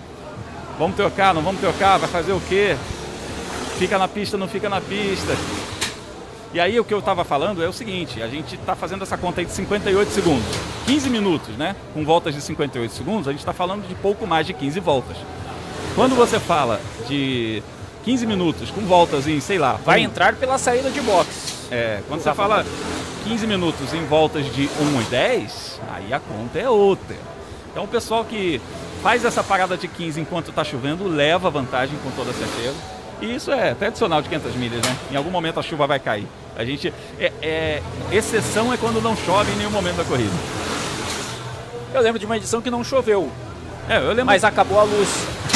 Vamos 0.77 0.97
trocar, 0.97 1.33
não 1.33 1.43
vamos 1.43 1.61
trocar, 1.61 1.97
vai 1.97 2.09
fazer 2.09 2.33
o 2.33 2.41
quê? 2.49 2.77
Fica 3.79 3.97
na 3.97 4.09
pista, 4.09 4.37
não 4.37 4.49
fica 4.49 4.69
na 4.69 4.81
pista. 4.81 5.33
E 6.53 6.59
aí 6.59 6.81
o 6.81 6.85
que 6.85 6.93
eu 6.93 6.99
estava 6.99 7.25
falando 7.25 7.63
é 7.63 7.69
o 7.69 7.73
seguinte, 7.73 8.21
a 8.21 8.27
gente 8.27 8.57
está 8.57 8.75
fazendo 8.75 9.03
essa 9.03 9.17
conta 9.17 9.41
aí 9.41 9.47
de 9.47 9.53
58 9.53 10.11
segundos. 10.11 10.45
15 10.87 11.09
minutos, 11.09 11.57
né? 11.57 11.77
Com 11.95 12.05
voltas 12.05 12.35
de 12.35 12.41
58 12.41 12.93
segundos, 12.93 13.29
a 13.29 13.31
gente 13.31 13.41
está 13.41 13.53
falando 13.53 13.87
de 13.87 13.95
pouco 13.95 14.27
mais 14.27 14.45
de 14.45 14.53
15 14.53 14.81
voltas. 14.81 15.17
Quando 15.95 16.17
você 16.17 16.41
fala 16.41 16.81
de 17.09 17.63
15 18.07 18.25
minutos 18.27 18.71
com 18.71 18.81
voltas 18.83 19.27
em, 19.27 19.39
sei 19.41 19.59
lá... 19.59 19.75
Vai 19.85 20.01
um- 20.01 20.05
entrar 20.05 20.35
pela 20.37 20.57
saída 20.59 20.89
de 20.91 21.01
box. 21.01 21.29
é, 21.71 22.01
quando 22.09 22.23
você 22.23 22.33
fala 22.33 22.65
15 23.25 23.47
minutos 23.49 23.93
em 23.93 24.05
voltas 24.07 24.47
de 24.55 24.71
1 24.81 25.01
e 25.03 25.05
10, 25.05 25.81
aí 25.93 26.13
a 26.15 26.21
conta 26.21 26.59
é 26.59 26.71
outra. 26.71 27.17
Então 27.73 27.83
o 27.83 27.89
pessoal 27.89 28.25
que 28.25 28.61
faz 29.03 29.25
essa 29.25 29.43
parada 29.43 29.77
de 29.77 29.89
15 29.89 30.21
enquanto 30.21 30.51
está 30.51 30.63
chovendo 30.63 31.07
leva 31.09 31.51
vantagem 31.51 31.97
com 32.03 32.11
toda 32.13 32.33
certeza. 32.33 32.75
E 33.21 33.35
isso 33.35 33.51
é 33.51 33.75
tradicional 33.75 34.23
de 34.23 34.29
500 34.29 34.55
milhas, 34.55 34.87
né? 34.87 34.97
Em 35.11 35.17
algum 35.17 35.31
momento 35.31 35.59
a 35.59 35.63
chuva 35.63 35.87
vai 35.87 35.99
cair. 35.99 36.29
A 36.57 36.65
gente 36.65 36.93
é, 37.19 37.33
é- 37.43 37.83
exceção 38.13 38.73
é 38.73 38.77
quando 38.77 39.03
não 39.03 39.17
chove 39.17 39.51
em 39.53 39.57
nenhum 39.57 39.71
momento 39.71 39.97
da 39.97 40.05
corrida. 40.05 40.31
Eu 41.93 42.03
lembro 42.03 42.19
de 42.21 42.27
uma 42.27 42.37
edição 42.37 42.63
que 42.63 42.71
não 42.71 42.85
choveu. 42.85 43.31
É, 43.89 43.97
eu 43.99 44.09
lembro. 44.09 44.27
Mas 44.27 44.45
acabou 44.45 44.79
a 44.79 44.85
luz. 44.85 45.09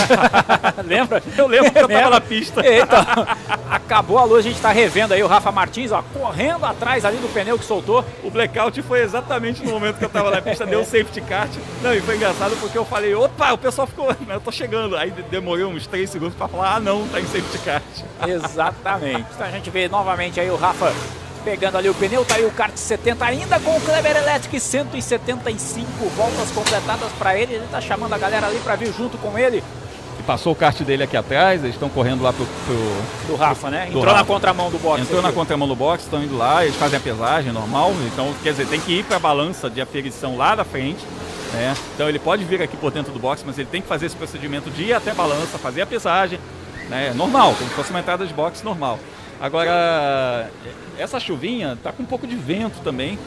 Lembra? 0.85 1.23
Eu 1.37 1.47
lembro 1.47 1.73
que 1.73 1.79
eu 1.79 1.89
tava 1.89 2.11
na 2.11 2.21
pista. 2.21 2.63
Então, 2.65 3.05
acabou 3.71 4.19
a 4.19 4.25
luz, 4.25 4.45
a 4.45 4.49
gente 4.49 4.61
tá 4.61 4.71
revendo 4.71 5.15
aí 5.15 5.23
o 5.23 5.27
Rafa 5.27 5.51
Martins, 5.53 5.93
ó, 5.93 6.03
correndo 6.13 6.65
atrás 6.65 7.05
ali 7.05 7.17
do 7.19 7.33
pneu 7.33 7.59
que 7.59 7.65
soltou. 7.65 8.05
O 8.23 8.31
blackout 8.31 8.81
foi 8.83 9.03
exatamente 9.03 9.65
no 9.65 9.71
momento 9.71 9.99
que 9.99 10.05
eu 10.05 10.11
tava 10.11 10.31
na 10.31 10.41
pista, 10.41 10.67
deu 10.67 10.81
o 10.81 10.85
safety 10.85 11.21
kart. 11.21 11.51
Não, 11.83 11.95
e 11.95 12.01
foi 12.01 12.17
engraçado 12.17 12.57
porque 12.61 12.77
eu 12.77 12.85
falei, 12.85 13.15
opa, 13.15 13.53
o 13.53 13.59
pessoal 13.59 13.87
ficou, 13.87 14.15
eu 14.29 14.41
tô 14.41 14.53
chegando. 14.53 14.97
Aí 14.97 15.11
demorou 15.11 15.71
uns 15.71 15.87
3 15.87 16.09
segundos 16.09 16.35
pra 16.35 16.49
falar, 16.49 16.77
ah 16.77 16.81
não, 16.81 17.07
tá 17.09 17.21
em 17.21 17.27
safety 17.27 17.59
kart. 17.59 17.83
Exatamente. 18.27 19.27
Então 19.35 19.47
a 19.47 19.51
gente 19.51 19.71
vê 19.71 19.89
novamente 19.89 20.41
aí 20.41 20.51
o 20.51 20.57
Rafa 20.57 20.93
pegando 21.45 21.79
ali 21.79 21.89
o 21.89 21.95
pneu, 21.95 22.25
tá 22.25 22.37
aí 22.37 22.45
o 22.45 22.51
kart 22.51 22.77
70 22.77 23.25
ainda 23.25 23.59
com 23.61 23.77
o 23.77 23.81
Kleber 23.81 24.17
Electric 24.17 24.61
175 24.61 26.09
voltas 26.11 26.51
completadas 26.51 27.11
para 27.19 27.37
ele. 27.37 27.55
Ele 27.55 27.67
tá 27.71 27.81
chamando 27.81 28.13
a 28.13 28.19
galera 28.19 28.47
ali 28.47 28.59
para 28.59 28.77
vir 28.77 28.93
junto 28.93 29.17
com 29.19 29.39
ele. 29.39 29.63
E 30.21 30.23
passou 30.23 30.53
o 30.53 30.55
kart 30.55 30.79
dele 30.83 31.03
aqui 31.03 31.17
atrás, 31.17 31.63
eles 31.63 31.75
estão 31.75 31.89
correndo 31.89 32.23
lá 32.23 32.31
pro. 32.31 32.45
pro 32.45 33.27
Do 33.27 33.37
Rafa, 33.37 33.71
né? 33.71 33.87
Entrou 33.87 34.05
na 34.05 34.13
Rafa. 34.13 34.25
contramão 34.27 34.71
do 34.71 34.79
box. 34.79 35.01
Entrou 35.01 35.23
na 35.23 35.33
contramão 35.33 35.67
do 35.67 35.75
box, 35.75 36.05
estão 36.05 36.23
indo 36.23 36.37
lá, 36.37 36.63
eles 36.63 36.77
fazem 36.77 36.99
a 36.99 37.01
pesagem 37.01 37.51
normal, 37.53 37.95
então 38.13 38.35
quer 38.43 38.51
dizer, 38.51 38.67
tem 38.67 38.79
que 38.79 38.99
ir 38.99 39.05
para 39.05 39.17
a 39.17 39.19
balança 39.19 39.71
de 39.71 39.81
aferição 39.81 40.37
lá 40.37 40.55
da 40.55 40.63
frente. 40.63 41.03
Né? 41.55 41.75
Então 41.95 42.07
ele 42.07 42.19
pode 42.19 42.45
vir 42.45 42.61
aqui 42.61 42.77
por 42.77 42.91
dentro 42.91 43.15
do 43.15 43.19
box, 43.19 43.43
mas 43.47 43.59
ele 43.59 43.69
tem 43.73 43.81
que 43.81 43.89
fazer 43.89 44.07
esse 44.07 44.17
procedimento 44.17 44.71
de 44.71 44.83
ir 44.85 44.93
até 44.93 45.13
a 45.13 45.15
balança, 45.15 45.57
fazer 45.57 45.81
a 45.81 45.87
pesagem. 45.87 46.39
Né? 46.91 47.15
Normal, 47.15 47.55
como 47.57 47.71
se 47.71 47.75
fosse 47.75 47.89
uma 47.89 48.01
entrada 48.01 48.27
de 48.27 48.35
box 48.35 48.63
normal. 48.63 48.99
Agora, 49.41 50.51
essa 50.99 51.19
chuvinha 51.19 51.79
tá 51.83 51.91
com 51.93 52.03
um 52.03 52.07
pouco 52.07 52.27
de 52.27 52.37
vento 52.37 52.81
também. 52.85 53.19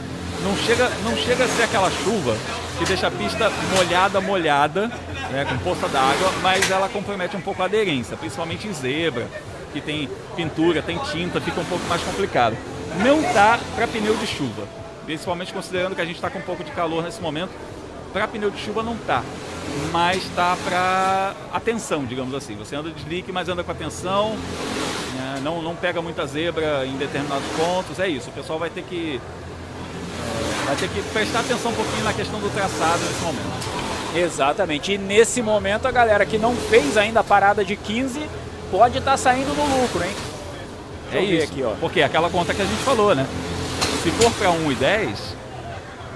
Não 0.43 0.55
chega, 0.57 0.89
não 1.03 1.15
chega 1.15 1.45
a 1.45 1.47
ser 1.47 1.63
aquela 1.63 1.89
chuva 1.89 2.35
que 2.77 2.85
deixa 2.85 3.07
a 3.07 3.11
pista 3.11 3.49
molhada, 3.75 4.19
molhada, 4.19 4.87
né, 5.31 5.45
com 5.47 5.57
poça 5.59 5.87
d'água, 5.87 6.31
mas 6.41 6.69
ela 6.69 6.89
compromete 6.89 7.35
um 7.37 7.41
pouco 7.41 7.61
a 7.61 7.65
aderência, 7.65 8.17
principalmente 8.17 8.67
em 8.67 8.73
zebra, 8.73 9.27
que 9.71 9.79
tem 9.79 10.09
pintura, 10.35 10.81
tem 10.81 10.97
tinta, 10.99 11.39
fica 11.39 11.61
um 11.61 11.65
pouco 11.65 11.85
mais 11.87 12.01
complicado. 12.01 12.57
Não 13.03 13.23
tá 13.33 13.59
para 13.75 13.87
pneu 13.87 14.15
de 14.17 14.27
chuva, 14.27 14.67
principalmente 15.05 15.53
considerando 15.53 15.95
que 15.95 16.01
a 16.01 16.05
gente 16.05 16.15
está 16.15 16.29
com 16.29 16.39
um 16.39 16.43
pouco 16.43 16.63
de 16.63 16.71
calor 16.71 17.03
nesse 17.03 17.21
momento. 17.21 17.51
Para 18.11 18.27
pneu 18.27 18.51
de 18.51 18.59
chuva 18.59 18.83
não 18.83 18.97
tá, 18.97 19.23
mas 19.91 20.23
tá 20.35 20.57
para 20.63 21.33
atenção, 21.53 22.05
digamos 22.05 22.35
assim. 22.35 22.55
Você 22.57 22.75
anda 22.75 22.91
de 22.91 22.99
slick, 22.99 23.31
mas 23.31 23.49
anda 23.49 23.63
com 23.63 23.71
atenção, 23.71 24.35
né, 25.23 25.39
não, 25.41 25.61
não 25.61 25.75
pega 25.75 26.01
muita 26.01 26.25
zebra 26.27 26.85
em 26.85 26.97
determinados 26.97 27.47
pontos, 27.57 27.99
é 27.99 28.07
isso. 28.07 28.29
O 28.29 28.33
pessoal 28.33 28.59
vai 28.59 28.69
ter 28.69 28.83
que 28.83 29.19
é, 30.19 30.65
vai 30.65 30.75
ter 30.75 30.89
que 30.89 31.01
prestar 31.13 31.39
atenção 31.39 31.71
um 31.71 31.75
pouquinho 31.75 32.03
na 32.03 32.13
questão 32.13 32.39
do 32.39 32.49
traçado 32.53 32.99
nesse 33.03 33.21
momento. 33.21 33.83
Exatamente. 34.15 34.91
E 34.93 34.97
nesse 34.97 35.41
momento 35.41 35.87
a 35.87 35.91
galera 35.91 36.25
que 36.25 36.37
não 36.37 36.55
fez 36.55 36.97
ainda 36.97 37.21
a 37.21 37.23
parada 37.23 37.63
de 37.65 37.75
15 37.75 38.21
pode 38.69 38.97
estar 38.97 39.17
saindo 39.17 39.53
no 39.55 39.81
lucro, 39.81 40.03
hein? 40.03 40.15
Deixa 41.11 41.25
É 41.25 41.35
isso. 41.35 41.51
aqui, 41.51 41.63
ó. 41.63 41.71
Porque 41.79 41.99
é 42.01 42.03
aquela 42.03 42.29
conta 42.29 42.53
que 42.53 42.61
a 42.61 42.65
gente 42.65 42.81
falou, 42.83 43.15
né? 43.15 43.25
Se 44.03 44.11
for 44.11 44.31
para 44.33 44.51
1 44.51 44.71
e 44.71 44.75
10, 44.75 45.35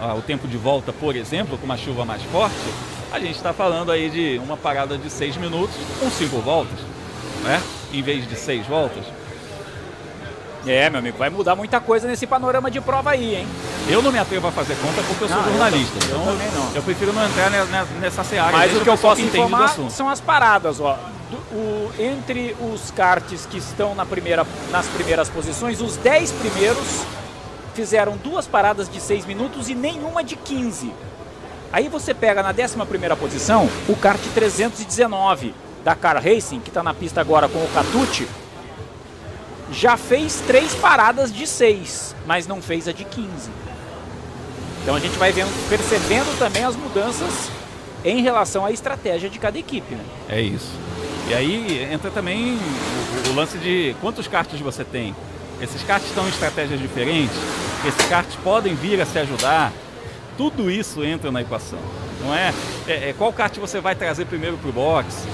ah, 0.02 0.14
o 0.16 0.22
tempo 0.22 0.48
de 0.48 0.58
volta, 0.58 0.92
por 0.92 1.16
exemplo, 1.16 1.58
com 1.58 1.66
uma 1.66 1.78
chuva 1.78 2.04
mais 2.06 2.22
forte, 2.24 2.56
a 3.12 3.20
gente 3.20 3.36
está 3.36 3.54
falando 3.54 3.92
aí 3.92 4.10
de 4.10 4.40
uma 4.44 4.58
parada 4.58 4.98
de 4.98 5.10
6 5.10 5.38
minutos 5.38 5.76
com 6.00 6.10
5 6.10 6.38
voltas, 6.40 6.78
né? 7.48 7.62
Em 7.94 8.02
vez 8.02 8.28
de 8.28 8.36
6 8.36 8.68
voltas. 8.68 9.04
É, 10.66 10.90
meu 10.90 11.00
amigo, 11.00 11.18
vai 11.18 11.30
mudar 11.30 11.56
muita 11.56 11.80
coisa 11.80 12.08
nesse 12.08 12.28
panorama 12.28 12.70
de 12.70 12.82
prova 12.82 13.12
aí, 13.12 13.36
hein? 13.36 13.48
Eu 13.88 14.02
não 14.02 14.12
me 14.12 14.20
atrevo 14.20 14.48
a 14.48 14.52
fazer 14.52 14.76
conta 14.76 15.02
porque 15.08 15.24
eu 15.24 15.28
sou 15.30 15.38
Não, 15.38 15.46
eu 15.46 15.52
jornalista. 15.52 15.96
eu 15.98 16.08
então 16.18 16.26
também 16.26 16.48
não. 16.52 16.76
eu 16.76 16.84
prefiro 16.84 17.14
não 17.14 17.26
entrar 17.26 17.50
ne- 17.50 17.64
ne- 17.64 18.00
nessa 18.02 18.22
seara. 18.24 18.52
Mas 18.52 18.76
o 18.76 18.82
que 18.82 18.90
eu 18.90 18.98
posso 18.98 19.22
informar 19.22 19.70
são 19.90 20.10
as 20.10 20.20
paradas, 20.20 20.82
ó. 20.82 21.00
Do- 21.32 21.38
o- 21.56 21.92
entre 21.98 22.54
os 22.60 22.92
karts 22.92 23.46
que 23.46 23.58
estão 23.58 23.96
na 23.96 24.06
primeira, 24.06 24.46
nas 24.70 24.88
primeiras 24.88 25.30
posições, 25.30 25.80
os 25.80 25.96
10 25.96 26.32
primeiros 26.34 27.06
fizeram 27.74 28.18
duas 28.18 28.46
paradas 28.46 28.90
de 28.90 29.00
6 29.00 29.26
minutos 29.26 29.70
e 29.70 29.76
nenhuma 29.76 30.22
de 30.22 30.36
15. 30.36 30.92
Aí 31.72 31.88
você 31.88 32.14
pega 32.14 32.44
na 32.44 32.50
11 32.52 32.76
primeira 32.86 33.16
posição 33.16 33.70
o 33.88 33.96
kart 33.96 34.20
319 34.34 35.54
da 35.88 35.96
Car 35.96 36.22
Racing, 36.22 36.60
que 36.60 36.68
está 36.68 36.84
na 36.84 36.94
pista 36.94 37.22
agora 37.22 37.48
com 37.48 37.60
o 37.60 37.68
Catucci, 37.70 38.28
já 39.72 39.96
fez 39.96 40.44
três 40.46 40.76
paradas 40.76 41.34
de 41.34 41.48
6, 41.48 42.14
mas 42.26 42.46
não 42.46 42.62
fez 42.62 42.90
a 42.90 42.92
de 42.92 43.06
15. 43.06 43.30
Então 44.84 44.96
a 44.96 45.00
gente 45.00 45.18
vai 45.18 45.32
vendo, 45.32 45.48
percebendo 45.70 46.38
também 46.38 46.66
as 46.66 46.76
mudanças 46.76 47.50
em 48.04 48.22
relação 48.22 48.66
à 48.66 48.72
estratégia 48.72 49.30
de 49.30 49.40
cada 49.40 49.58
equipe. 49.58 49.96
Né? 49.96 50.04
É 50.28 50.42
isso. 50.42 50.74
E 51.30 51.34
aí 51.34 51.88
entra 51.90 52.12
também 52.12 52.60
o, 53.26 53.30
o 53.30 53.34
lance 53.34 53.58
de 53.58 53.96
quantos 54.02 54.28
karts 54.28 54.60
você 54.60 54.84
tem. 54.84 55.16
Esses 55.62 55.84
karts 55.84 56.10
estão 56.10 56.26
em 56.26 56.30
estratégias 56.32 56.82
diferentes, 56.82 57.38
esses 57.88 58.06
karts 58.10 58.36
podem 58.44 58.76
vir 58.76 59.00
a 59.00 59.06
se 59.06 59.18
ajudar. 59.20 59.72
Tudo 60.38 60.70
isso 60.70 61.02
entra 61.02 61.32
na 61.32 61.42
equação. 61.42 61.80
Não 62.22 62.36
é? 62.36 62.54
é, 62.90 63.10
é 63.10 63.16
qual 63.18 63.32
kart 63.32 63.58
você 63.58 63.80
vai 63.80 63.96
trazer 63.96 64.26
primeiro 64.26 64.58
para 64.58 64.70
o 64.70 64.74
box? 64.74 65.26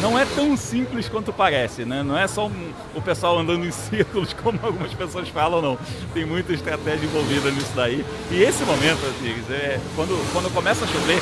Não 0.00 0.18
é 0.18 0.24
tão 0.24 0.56
simples 0.56 1.08
quanto 1.08 1.32
parece, 1.32 1.84
né? 1.84 2.02
Não 2.02 2.16
é 2.18 2.26
só 2.26 2.46
um- 2.46 2.72
o 2.94 3.02
pessoal 3.02 3.38
andando 3.38 3.64
em 3.64 3.70
círculos, 3.70 4.32
como 4.42 4.58
algumas 4.62 4.92
pessoas 4.94 5.28
falam, 5.28 5.60
não. 5.60 5.78
Tem 6.14 6.24
muita 6.24 6.52
estratégia 6.52 7.04
envolvida 7.06 7.50
nisso 7.50 7.72
daí. 7.74 8.04
E 8.30 8.42
esse 8.42 8.62
momento, 8.64 9.00
Rodrigues, 9.04 9.50
é 9.50 9.78
quando, 9.96 10.32
quando 10.32 10.52
começa 10.52 10.84
a 10.84 10.88
chover, 10.88 11.20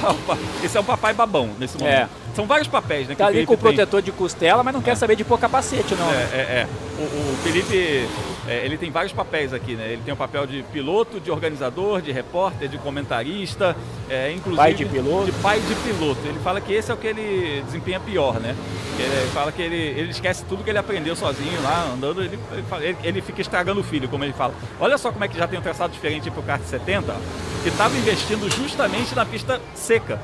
esse 0.64 0.76
é 0.76 0.80
um 0.80 0.84
papai 0.84 1.12
babão 1.14 1.50
nesse 1.58 1.76
momento. 1.78 1.94
É. 1.94 2.08
São 2.34 2.46
vários 2.46 2.66
papéis, 2.66 3.06
né? 3.06 3.14
Tá 3.14 3.26
ali 3.26 3.34
Felipe 3.34 3.46
com 3.46 3.54
o 3.54 3.56
tem. 3.56 3.62
protetor 3.62 4.02
de 4.02 4.10
costela, 4.10 4.62
mas 4.64 4.74
não 4.74 4.82
quer 4.82 4.96
saber 4.96 5.14
de 5.14 5.22
pôr 5.24 5.38
capacete, 5.38 5.94
não. 5.94 6.10
É, 6.10 6.14
é, 6.32 6.38
é. 6.38 6.68
O, 6.98 7.02
o 7.02 7.36
Felipe, 7.44 8.08
é, 8.48 8.64
ele 8.64 8.76
tem 8.76 8.90
vários 8.90 9.12
papéis 9.12 9.52
aqui, 9.52 9.74
né? 9.74 9.90
Ele 9.92 10.02
tem 10.04 10.12
o 10.12 10.16
papel 10.16 10.46
de 10.46 10.62
piloto, 10.72 11.18
de 11.18 11.30
organizador, 11.30 12.02
de 12.02 12.12
repórter, 12.12 12.68
de 12.68 12.78
comentarista, 12.78 13.76
é, 14.08 14.30
inclusive... 14.32 14.56
Pai 14.56 14.74
de 14.74 14.84
piloto. 14.84 15.24
De 15.26 15.32
pai 15.32 15.60
de 15.60 15.74
piloto. 15.76 16.20
Ele 16.24 16.38
fala 16.40 16.60
que 16.60 16.72
esse 16.72 16.90
é 16.90 16.94
o 16.94 16.96
que 16.96 17.06
ele 17.06 17.62
desempenha 17.64 17.98
pior, 18.00 18.38
né? 18.40 18.54
Ele 18.98 19.30
fala 19.32 19.50
que 19.50 19.60
ele, 19.62 19.76
ele 19.76 20.10
esquece 20.10 20.44
tudo 20.44 20.62
que 20.62 20.70
ele 20.70 20.78
aprendeu 20.78 21.16
sozinho 21.16 21.60
lá, 21.62 21.90
andando, 21.92 22.22
ele, 22.22 22.38
ele, 22.80 22.96
ele- 23.02 23.20
fica 23.22 23.40
estragando 23.40 23.80
o 23.80 23.84
filho, 23.84 24.08
como 24.08 24.22
ele 24.24 24.32
fala. 24.32 24.54
Olha 24.78 24.96
só 24.98 25.10
como 25.10 25.24
é 25.24 25.28
que 25.28 25.36
já 25.36 25.48
tem 25.48 25.58
um 25.58 25.62
traçado 25.62 25.92
diferente 25.92 26.30
pro 26.30 26.42
kart 26.42 26.62
70, 26.62 27.12
ó, 27.12 27.16
que 27.62 27.70
estava 27.70 27.96
investindo 27.96 28.48
justamente 28.50 29.14
na 29.14 29.24
pista 29.24 29.60
seca. 29.74 30.20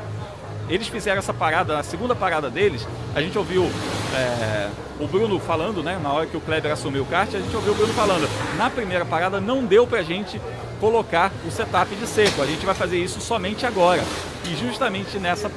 Eles 0.71 0.87
fizeram 0.87 1.19
essa 1.19 1.35
parada, 1.35 1.75
na 1.75 1.83
segunda 1.83 2.15
parada 2.15 2.49
deles, 2.49 2.87
a 3.15 3.21
gente 3.21 3.37
ouviu 3.37 3.69
é, 4.15 4.71
o 5.01 5.07
Bruno 5.07 5.39
falando, 5.41 5.83
né? 5.83 5.99
Na 6.01 6.13
hora 6.13 6.27
que 6.27 6.37
o 6.37 6.41
Kleber 6.41 6.73
assumiu 6.73 7.03
o 7.03 7.07
kart, 7.07 7.29
a 7.35 7.39
gente 7.39 7.55
ouviu 7.55 7.73
o 7.73 7.75
Bruno 7.75 7.93
falando. 7.93 8.29
Na 8.57 8.71
primeira 8.71 9.05
parada 9.05 9.41
não 9.41 9.65
deu 9.65 9.85
pra 9.87 10.03
gente 10.03 10.41
colocar 10.81 11.33
o 11.47 11.51
setup 11.51 11.95
de 11.95 12.07
seco. 12.07 12.41
A 12.41 12.47
gente 12.47 12.65
vai 12.65 12.75
fazer 12.75 12.99
isso 12.99 13.21
somente 13.21 13.67
agora. 13.67 14.03
E 14.47 14.57
justamente 14.57 15.19
nessa, 15.19 15.51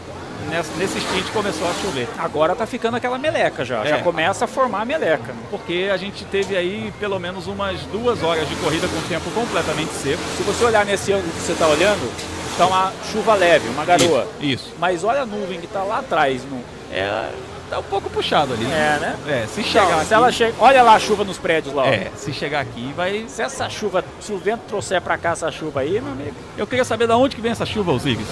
nessa 0.50 0.72
nesse 0.78 1.00
stint 1.00 1.32
começou 1.32 1.70
a 1.70 1.74
chover. 1.76 2.08
Agora 2.18 2.56
tá 2.56 2.66
ficando 2.66 2.98
aquela 2.98 3.18
meleca 3.18 3.64
já. 3.64 3.86
É. 3.86 3.90
Já 3.90 4.00
começa 4.00 4.46
a 4.46 4.48
formar 4.48 4.82
a 4.82 4.86
meleca. 4.86 5.34
Porque 5.52 5.90
a 5.94 5.98
gente 5.98 6.26
teve 6.26 6.58
aí 6.58 6.92
pelo 7.00 7.20
menos 7.20 7.46
umas 7.48 7.80
duas 7.84 8.24
horas 8.24 8.48
de 8.50 8.56
corrida 8.56 8.88
com 8.88 8.98
o 8.98 9.02
tempo 9.04 9.30
completamente 9.32 9.94
seco. 9.94 10.22
Se 10.38 10.44
você 10.44 10.66
olhar 10.66 10.86
nesse 10.86 11.14
ângulo 11.14 11.32
que 11.32 11.42
você 11.42 11.54
tá 11.54 11.68
olhando, 11.68 12.12
tá 12.58 12.68
uma 12.68 12.92
chuva 13.12 13.34
leve, 13.36 13.68
uma 13.70 13.86
garoa. 13.86 14.28
Isso. 14.40 14.66
isso. 14.68 14.74
Mas 14.80 15.04
olha 15.04 15.22
a 15.22 15.26
nuvem 15.26 15.60
que 15.60 15.68
tá 15.68 15.84
lá 15.84 16.00
atrás. 16.00 16.42
No... 16.44 16.60
É, 16.92 17.30
tá 17.70 17.80
um 17.80 17.84
pouco 17.84 18.10
puxado 18.10 18.54
ali. 18.54 18.66
É, 18.66 18.98
né? 19.00 19.16
É, 19.28 19.48
se 19.48 19.62
Então, 19.62 19.72
chegar 19.72 19.96
se 19.98 20.02
aqui- 20.04 20.14
ela 20.14 20.32
chega, 20.32 20.54
olha 20.60 20.84
lá 20.84 20.94
a 20.94 21.00
chuva 21.00 21.24
nos 21.24 21.38
prédios 21.38 21.74
lá. 21.74 21.84
ó. 21.84 21.88
É, 21.88 22.12
se 22.16 22.32
chegar 22.34 22.60
aqui 22.62 22.94
vai. 22.96 23.26
Se 23.28 23.42
essa 23.42 23.70
chuva, 23.70 24.04
se 24.20 24.32
o 24.32 24.38
vento 24.38 24.62
trouxer 24.68 25.02
pra 25.02 25.18
cá 25.18 25.32
essa 25.32 25.52
chuva 25.52 25.82
aí, 25.82 26.00
meu 26.00 26.12
amigo. 26.12 26.36
Eu 26.58 26.68
queria 26.68 26.86
saber 26.86 27.08
de 27.08 27.14
onde 27.14 27.36
que 27.36 27.42
vem 27.42 27.52
essa 27.52 27.66
chuva, 27.66 27.92
Osiris. 27.92 28.28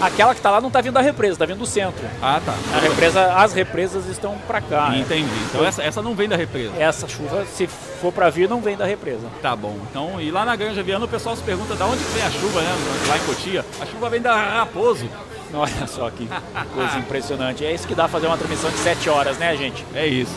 Aquela 0.00 0.34
que 0.34 0.40
tá 0.40 0.50
lá 0.50 0.60
não 0.60 0.70
tá 0.70 0.80
vindo 0.80 0.94
da 0.94 1.00
represa, 1.02 1.38
tá 1.38 1.44
vindo 1.44 1.58
do 1.58 1.66
centro. 1.66 2.06
Ah, 2.22 2.40
tá. 2.44 2.54
A 2.74 2.80
represa, 2.80 3.34
as 3.34 3.52
represas 3.52 4.06
estão 4.06 4.36
pra 4.46 4.60
cá. 4.60 4.96
Entendi. 4.96 5.28
Então 5.48 5.64
essa, 5.64 5.82
essa 5.82 6.00
não 6.00 6.14
vem 6.14 6.28
da 6.28 6.36
represa. 6.36 6.72
Essa 6.78 7.06
chuva, 7.06 7.44
se 7.44 7.66
for 7.66 8.10
pra 8.10 8.30
vir, 8.30 8.48
não 8.48 8.60
vem 8.60 8.76
da 8.76 8.86
represa. 8.86 9.26
Tá 9.42 9.54
bom. 9.54 9.76
Então, 9.90 10.20
e 10.20 10.30
lá 10.30 10.44
na 10.44 10.56
Granja 10.56 10.82
Viana 10.82 11.04
o 11.04 11.08
pessoal 11.08 11.36
se 11.36 11.42
pergunta 11.42 11.76
de 11.76 11.82
onde 11.82 12.02
vem 12.04 12.22
a 12.22 12.30
chuva, 12.30 12.62
né? 12.62 12.76
Lá 13.08 13.16
em 13.16 13.20
Cotia. 13.20 13.64
A 13.80 13.86
chuva 13.86 14.08
vem 14.08 14.22
da 14.22 14.34
Raposo. 14.34 15.08
Olha 15.52 15.86
só 15.86 16.08
que 16.10 16.28
coisa 16.74 16.98
impressionante. 16.98 17.64
É 17.64 17.72
isso 17.72 17.86
que 17.86 17.94
dá 17.94 18.08
fazer 18.08 18.26
uma 18.26 18.38
transmissão 18.38 18.70
de 18.70 18.78
7 18.78 19.10
horas, 19.10 19.36
né, 19.36 19.54
gente? 19.56 19.84
É 19.94 20.06
isso. 20.06 20.34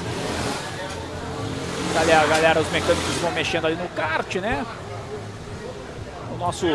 Galera, 1.94 2.28
galera, 2.28 2.60
os 2.60 2.70
mecânicos 2.72 3.16
vão 3.22 3.32
mexendo 3.32 3.66
ali 3.68 3.76
no 3.76 3.88
kart, 3.90 4.36
né? 4.36 4.66
O 6.34 6.38
nosso 6.38 6.66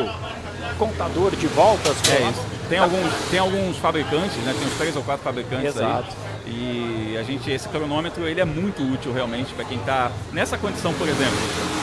contador 0.79 1.35
de 1.35 1.47
voltas. 1.49 1.97
É 2.11 2.31
isso. 2.31 2.59
Tem 2.69 2.79
alguns, 2.79 3.13
tem 3.31 3.39
alguns 3.39 3.77
fabricantes, 3.79 4.37
né? 4.39 4.55
Tem 4.59 4.69
uns 4.69 4.77
três 4.77 4.95
ou 4.95 5.03
quatro 5.03 5.25
fabricantes 5.25 5.77
Exato. 5.77 6.09
aí. 6.47 6.53
E 6.53 7.17
a 7.19 7.23
gente, 7.23 7.51
esse 7.51 7.69
cronômetro, 7.69 8.27
ele 8.27 8.41
é 8.41 8.45
muito 8.45 8.83
útil 8.83 9.13
realmente 9.13 9.53
para 9.55 9.65
quem 9.65 9.79
está 9.79 10.11
nessa 10.33 10.59
condição, 10.59 10.93
por 10.95 11.09
exemplo, 11.09 11.37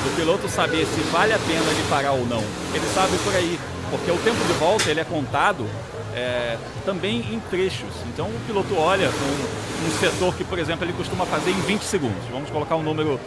do 0.03 0.15
piloto 0.15 0.47
saber 0.47 0.85
se 0.85 1.01
vale 1.11 1.33
a 1.33 1.39
pena 1.39 1.59
ele 1.59 1.85
parar 1.89 2.11
ou 2.11 2.25
não. 2.25 2.43
Ele 2.73 2.85
sabe 2.93 3.17
por 3.23 3.35
aí, 3.35 3.59
porque 3.89 4.11
o 4.11 4.17
tempo 4.17 4.43
de 4.45 4.53
volta 4.53 4.89
ele 4.89 4.99
é 4.99 5.03
contado 5.03 5.67
é, 6.15 6.57
também 6.85 7.19
em 7.33 7.39
trechos. 7.49 7.93
Então 8.13 8.27
o 8.27 8.39
piloto 8.45 8.75
olha 8.77 9.09
um, 9.09 9.87
um 9.87 9.99
setor 9.99 10.35
que, 10.35 10.43
por 10.43 10.59
exemplo, 10.59 10.85
ele 10.85 10.93
costuma 10.93 11.25
fazer 11.25 11.51
em 11.51 11.61
20 11.61 11.81
segundos. 11.81 12.23
Vamos 12.31 12.49
colocar 12.49 12.75
um 12.75 12.83
número 12.83 13.19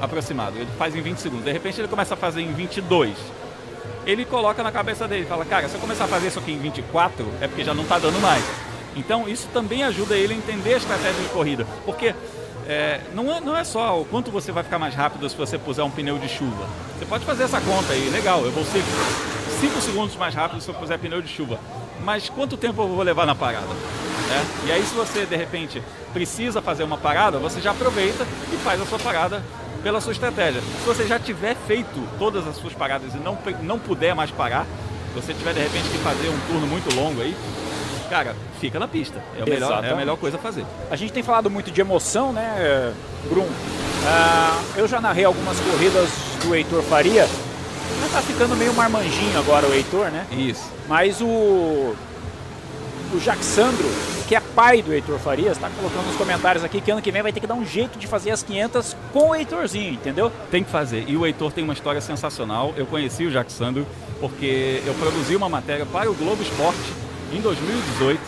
aproximado. 0.00 0.56
Ele 0.56 0.68
faz 0.78 0.94
em 0.94 1.02
20 1.02 1.18
segundos. 1.18 1.44
De 1.44 1.52
repente 1.52 1.80
ele 1.80 1.88
começa 1.88 2.14
a 2.14 2.16
fazer 2.16 2.40
em 2.40 2.52
22 2.52 3.14
ele 4.06 4.24
coloca 4.24 4.62
na 4.62 4.72
cabeça 4.72 5.06
dele, 5.08 5.24
fala, 5.26 5.44
cara, 5.44 5.68
se 5.68 5.74
eu 5.74 5.80
começar 5.80 6.04
a 6.04 6.08
fazer 6.08 6.28
isso 6.28 6.38
aqui 6.38 6.52
em 6.52 6.58
24, 6.58 7.26
é 7.40 7.48
porque 7.48 7.64
já 7.64 7.74
não 7.74 7.82
está 7.82 7.98
dando 7.98 8.20
mais. 8.20 8.44
Então 8.96 9.28
isso 9.28 9.48
também 9.52 9.82
ajuda 9.82 10.16
ele 10.16 10.34
a 10.34 10.36
entender 10.36 10.74
a 10.74 10.76
estratégia 10.76 11.22
de 11.22 11.28
corrida, 11.30 11.66
porque 11.84 12.14
é, 12.66 13.00
não, 13.14 13.34
é, 13.34 13.40
não 13.40 13.56
é 13.56 13.64
só 13.64 14.00
o 14.00 14.04
quanto 14.04 14.30
você 14.30 14.52
vai 14.52 14.62
ficar 14.62 14.78
mais 14.78 14.94
rápido 14.94 15.28
se 15.28 15.36
você 15.36 15.58
puser 15.58 15.84
um 15.84 15.90
pneu 15.90 16.18
de 16.18 16.28
chuva. 16.28 16.66
Você 16.98 17.04
pode 17.04 17.24
fazer 17.24 17.44
essa 17.44 17.60
conta 17.60 17.92
aí, 17.92 18.08
legal, 18.10 18.44
eu 18.44 18.52
vou 18.52 18.64
ser 18.64 18.82
5 19.60 19.80
segundos 19.80 20.16
mais 20.16 20.34
rápido 20.34 20.60
se 20.60 20.68
eu 20.68 20.74
puser 20.74 20.98
pneu 20.98 21.20
de 21.20 21.28
chuva. 21.28 21.58
Mas 22.02 22.28
quanto 22.28 22.56
tempo 22.56 22.82
eu 22.82 22.88
vou 22.88 23.02
levar 23.02 23.26
na 23.26 23.34
parada? 23.34 23.74
né? 24.24 24.44
E 24.66 24.72
aí 24.72 24.84
se 24.84 24.94
você 24.94 25.26
de 25.26 25.36
repente 25.36 25.82
precisa 26.12 26.60
fazer 26.60 26.84
uma 26.84 26.98
parada, 26.98 27.38
você 27.38 27.60
já 27.60 27.70
aproveita 27.70 28.26
e 28.52 28.56
faz 28.58 28.80
a 28.80 28.86
sua 28.86 28.98
parada 28.98 29.42
pela 29.84 30.00
sua 30.00 30.12
estratégia. 30.12 30.62
Se 30.62 30.86
você 30.86 31.06
já 31.06 31.18
tiver 31.18 31.54
feito 31.54 32.08
todas 32.18 32.48
as 32.48 32.56
suas 32.56 32.72
paradas 32.72 33.14
e 33.14 33.18
não, 33.18 33.36
não 33.62 33.78
puder 33.78 34.14
mais 34.14 34.30
parar, 34.30 34.66
você 35.14 35.34
tiver 35.34 35.52
de 35.52 35.60
repente 35.60 35.88
que 35.90 35.98
fazer 35.98 36.28
um 36.30 36.38
turno 36.48 36.66
muito 36.66 36.92
longo 36.96 37.20
aí, 37.20 37.36
cara, 38.08 38.34
fica 38.60 38.78
na 38.80 38.88
pista. 38.88 39.22
É, 39.38 39.48
melhor, 39.48 39.84
é 39.84 39.90
a 39.90 39.94
melhor 39.94 40.16
coisa 40.16 40.38
a 40.38 40.40
fazer. 40.40 40.64
A 40.90 40.96
gente 40.96 41.12
tem 41.12 41.22
falado 41.22 41.50
muito 41.50 41.70
de 41.70 41.80
emoção, 41.80 42.32
né, 42.32 42.94
Brum? 43.28 43.46
Ah, 44.06 44.58
eu 44.74 44.88
já 44.88 45.00
narrei 45.00 45.24
algumas 45.24 45.60
corridas 45.60 46.08
do 46.42 46.54
Heitor 46.54 46.82
Faria. 46.82 47.26
Já 47.26 48.08
tá 48.10 48.22
ficando 48.22 48.56
meio 48.56 48.72
marmanjinho 48.72 49.38
agora 49.38 49.66
o 49.66 49.72
Heitor, 49.72 50.10
né? 50.10 50.26
Isso. 50.32 50.64
Mas 50.88 51.20
o. 51.20 51.94
O 53.12 53.20
Jacksandro, 53.20 53.88
que 54.26 54.34
é 54.34 54.40
pai 54.40 54.82
do 54.82 54.92
Heitor 54.92 55.18
Farias, 55.18 55.58
tá 55.58 55.70
colocando 55.70 56.06
nos 56.06 56.16
comentários 56.16 56.64
aqui 56.64 56.80
que 56.80 56.90
ano 56.90 57.00
que 57.00 57.12
vem 57.12 57.22
vai 57.22 57.32
ter 57.32 57.40
que 57.40 57.46
dar 57.46 57.54
um 57.54 57.64
jeito 57.64 57.98
de 57.98 58.06
fazer 58.06 58.30
as 58.30 58.42
500 58.42 58.96
com 59.12 59.30
o 59.30 59.34
Heitorzinho, 59.34 59.92
entendeu? 59.92 60.32
Tem 60.50 60.64
que 60.64 60.70
fazer. 60.70 61.04
E 61.06 61.16
o 61.16 61.24
Heitor 61.24 61.52
tem 61.52 61.62
uma 61.62 61.74
história 61.74 62.00
sensacional. 62.00 62.72
Eu 62.76 62.86
conheci 62.86 63.24
o 63.24 63.30
Jacksandro 63.30 63.86
porque 64.20 64.82
eu 64.84 64.94
produzi 64.94 65.36
uma 65.36 65.48
matéria 65.48 65.86
para 65.86 66.10
o 66.10 66.14
Globo 66.14 66.42
Esporte 66.42 66.92
em 67.32 67.40
2018, 67.40 68.20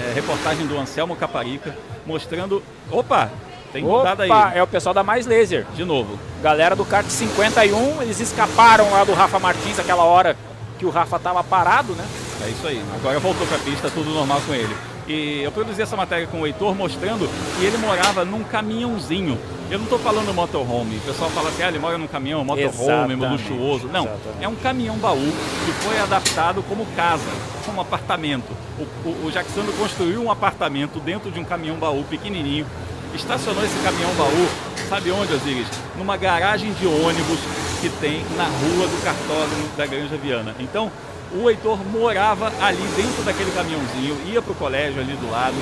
é, 0.00 0.12
reportagem 0.14 0.66
do 0.66 0.78
Anselmo 0.78 1.14
Caparica, 1.14 1.76
mostrando. 2.06 2.62
Opa! 2.90 3.30
Tem 3.72 3.82
mudado 3.82 4.22
aí. 4.22 4.30
Opa, 4.30 4.52
é 4.54 4.62
o 4.62 4.66
pessoal 4.66 4.94
da 4.94 5.02
Mais 5.02 5.26
Laser. 5.26 5.66
De 5.74 5.84
novo. 5.84 6.18
Galera 6.42 6.74
do 6.74 6.84
kart 6.84 7.06
51, 7.06 8.02
eles 8.02 8.18
escaparam 8.18 8.90
lá 8.90 9.04
do 9.04 9.12
Rafa 9.12 9.38
Martins 9.38 9.78
aquela 9.78 10.04
hora 10.04 10.36
que 10.78 10.86
o 10.86 10.90
Rafa 10.90 11.18
tava 11.18 11.44
parado, 11.44 11.92
né? 11.92 12.04
É 12.44 12.48
isso 12.50 12.66
aí. 12.66 12.82
Agora 12.94 13.18
voltou 13.18 13.46
pra 13.46 13.58
pista, 13.58 13.90
tudo 13.90 14.10
normal 14.10 14.40
com 14.46 14.54
ele. 14.54 14.74
E 15.08 15.40
eu 15.42 15.50
produzi 15.50 15.80
essa 15.80 15.96
matéria 15.96 16.26
com 16.26 16.42
o 16.42 16.46
Heitor 16.46 16.74
mostrando 16.74 17.28
que 17.58 17.64
ele 17.64 17.78
morava 17.78 18.24
num 18.24 18.44
caminhãozinho. 18.44 19.38
Eu 19.70 19.78
não 19.78 19.84
estou 19.84 19.98
falando 19.98 20.32
motorhome. 20.34 20.96
O 20.96 21.00
pessoal 21.00 21.30
fala 21.30 21.48
assim, 21.48 21.62
ah, 21.62 21.68
ele 21.68 21.78
mora 21.78 21.98
num 21.98 22.06
caminhão, 22.06 22.44
motorhome, 22.44 23.14
luxuoso. 23.14 23.88
Não, 23.88 24.04
exatamente. 24.04 24.44
é 24.44 24.48
um 24.48 24.54
caminhão 24.54 24.96
baú 24.96 25.32
que 25.64 25.72
foi 25.84 25.98
adaptado 25.98 26.62
como 26.68 26.86
casa, 26.94 27.30
como 27.64 27.80
apartamento. 27.80 28.50
O, 28.78 29.08
o, 29.08 29.26
o 29.26 29.30
Jacksandro 29.32 29.72
construiu 29.74 30.22
um 30.22 30.30
apartamento 30.30 31.00
dentro 31.00 31.30
de 31.30 31.40
um 31.40 31.44
caminhão 31.44 31.76
baú 31.76 32.04
pequenininho. 32.04 32.66
Estacionou 33.14 33.64
esse 33.64 33.78
caminhão 33.82 34.12
baú, 34.14 34.48
sabe 34.88 35.10
onde, 35.10 35.32
Osiris? 35.32 35.66
Numa 35.96 36.16
garagem 36.18 36.72
de 36.74 36.86
ônibus 36.86 37.40
que 37.80 37.88
tem 37.88 38.22
na 38.36 38.44
rua 38.44 38.86
do 38.86 39.02
cartódromo 39.02 39.68
da 39.76 39.86
Granja 39.86 40.16
Viana. 40.16 40.54
Então, 40.58 40.90
o 41.32 41.48
Heitor 41.48 41.78
morava 41.86 42.52
ali 42.60 42.82
dentro 42.96 43.22
daquele 43.22 43.50
caminhãozinho, 43.52 44.16
ia 44.26 44.40
para 44.40 44.52
o 44.52 44.54
colégio 44.54 45.00
ali 45.00 45.14
do 45.14 45.30
lado. 45.30 45.56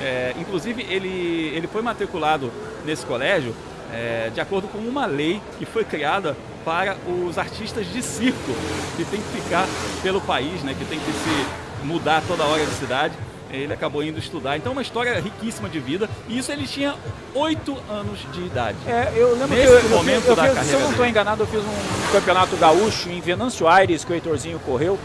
É, 0.00 0.34
inclusive, 0.38 0.84
ele, 0.88 1.52
ele 1.54 1.66
foi 1.66 1.82
matriculado 1.82 2.52
nesse 2.84 3.06
colégio 3.06 3.54
é, 3.92 4.30
de 4.32 4.40
acordo 4.40 4.66
com 4.68 4.78
uma 4.78 5.06
lei 5.06 5.40
que 5.58 5.66
foi 5.66 5.84
criada 5.84 6.36
para 6.64 6.96
os 7.06 7.38
artistas 7.38 7.86
de 7.92 8.02
circo, 8.02 8.52
que 8.96 9.04
tem 9.04 9.20
que 9.20 9.42
ficar 9.42 9.66
pelo 10.02 10.20
país, 10.20 10.62
né, 10.62 10.74
que 10.76 10.84
tem 10.84 10.98
que 10.98 11.12
se 11.12 11.84
mudar 11.84 12.22
toda 12.26 12.44
hora 12.44 12.64
de 12.64 12.72
cidade. 12.74 13.14
Ele 13.52 13.72
acabou 13.72 14.02
indo 14.02 14.18
estudar. 14.18 14.56
Então, 14.56 14.72
uma 14.72 14.82
história 14.82 15.20
riquíssima 15.20 15.68
de 15.68 15.78
vida. 15.78 16.08
E 16.28 16.38
isso 16.38 16.50
ele 16.50 16.66
tinha 16.66 16.94
oito 17.34 17.76
anos 17.88 18.18
de 18.32 18.40
idade. 18.40 18.78
É, 18.86 19.12
eu 19.14 19.32
lembro 19.32 19.48
Nesse 19.48 19.62
que 19.62 19.68
eu, 19.68 19.78
eu 19.78 19.88
momento 19.90 20.20
fiz, 20.20 20.28
eu 20.28 20.36
da 20.36 20.54
fiz- 20.54 20.66
se 20.66 20.72
eu 20.72 20.80
não 20.80 20.90
estou 20.90 21.06
enganado, 21.06 21.42
eu 21.42 21.46
fiz 21.46 21.60
um 21.60 22.12
campeonato 22.12 22.56
gaúcho 22.56 23.10
em 23.10 23.20
Venâncio 23.20 23.68
Aires 23.68 24.04
que 24.04 24.12
o 24.12 24.14
Heitorzinho 24.14 24.58
correu. 24.60 24.98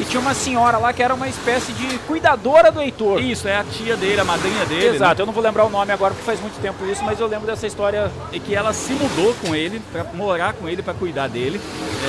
E 0.00 0.04
tinha 0.06 0.20
uma 0.20 0.34
senhora 0.34 0.76
lá 0.76 0.92
que 0.92 1.00
era 1.02 1.14
uma 1.14 1.28
espécie 1.28 1.72
de 1.72 1.98
cuidadora 2.00 2.72
do 2.72 2.80
Heitor. 2.80 3.20
Isso, 3.22 3.46
é 3.46 3.56
a 3.56 3.62
tia 3.64 3.96
dele, 3.96 4.20
a 4.20 4.24
madrinha 4.24 4.66
dele. 4.66 4.96
Exato, 4.96 5.14
né? 5.14 5.22
eu 5.22 5.26
não 5.26 5.32
vou 5.32 5.42
lembrar 5.42 5.64
o 5.64 5.70
nome 5.70 5.92
agora 5.92 6.12
porque 6.12 6.26
faz 6.26 6.40
muito 6.40 6.60
tempo 6.60 6.84
isso, 6.86 7.04
mas 7.04 7.20
eu 7.20 7.28
lembro 7.28 7.46
dessa 7.46 7.64
história. 7.66 8.10
E 8.32 8.40
que 8.40 8.56
ela 8.56 8.72
se 8.72 8.92
mudou 8.92 9.34
com 9.34 9.54
ele, 9.54 9.80
para 9.92 10.02
morar 10.12 10.52
com 10.54 10.68
ele, 10.68 10.82
para 10.82 10.94
cuidar 10.94 11.28
dele. 11.28 11.60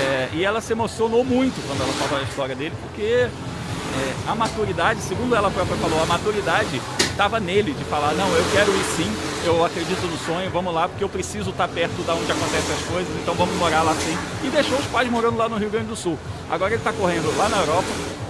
É, 0.02 0.30
e 0.34 0.44
ela 0.44 0.62
se 0.62 0.72
emocionou 0.74 1.24
muito 1.24 1.56
quando 1.68 1.82
ela 1.84 1.94
falou 1.94 2.20
a 2.20 2.28
história 2.28 2.56
dele, 2.56 2.74
porque 2.82 3.28
é, 3.96 4.30
a 4.30 4.36
maturidade, 4.36 5.00
segundo 5.02 5.36
ela 5.36 5.50
própria 5.50 5.78
falou, 5.78 6.02
a 6.02 6.06
maturidade 6.06 6.82
estava 7.00 7.40
nele 7.40 7.72
de 7.72 7.84
falar, 7.86 8.14
não, 8.14 8.28
eu 8.28 8.46
quero 8.52 8.72
ir 8.72 8.84
sim, 8.98 9.16
eu 9.46 9.64
acredito 9.64 10.06
no 10.06 10.18
sonho, 10.18 10.50
vamos 10.52 10.74
lá, 10.74 10.90
porque 10.90 11.04
eu 11.04 11.10
preciso 11.10 11.52
estar 11.52 11.68
perto 11.68 12.04
da 12.04 12.14
onde 12.14 12.30
acontecem 12.30 12.76
as 12.76 12.82
coisas, 12.82 13.16
então 13.22 13.34
vamos 13.36 13.56
morar 13.56 13.84
lá 13.84 13.94
sim. 13.96 14.18
E 14.44 14.50
deixou 14.50 14.78
os 14.78 14.86
pais 14.88 15.10
morando 15.10 15.38
lá 15.38 15.48
no 15.48 15.58
Rio 15.58 15.70
Grande 15.70 15.88
do 15.88 15.96
Sul. 15.96 16.20
Agora 16.50 16.72
ele 16.74 16.82
está 16.82 16.92
correndo 16.92 17.36
lá 17.38 17.48
na 17.48 17.58
Europa, 17.58 17.88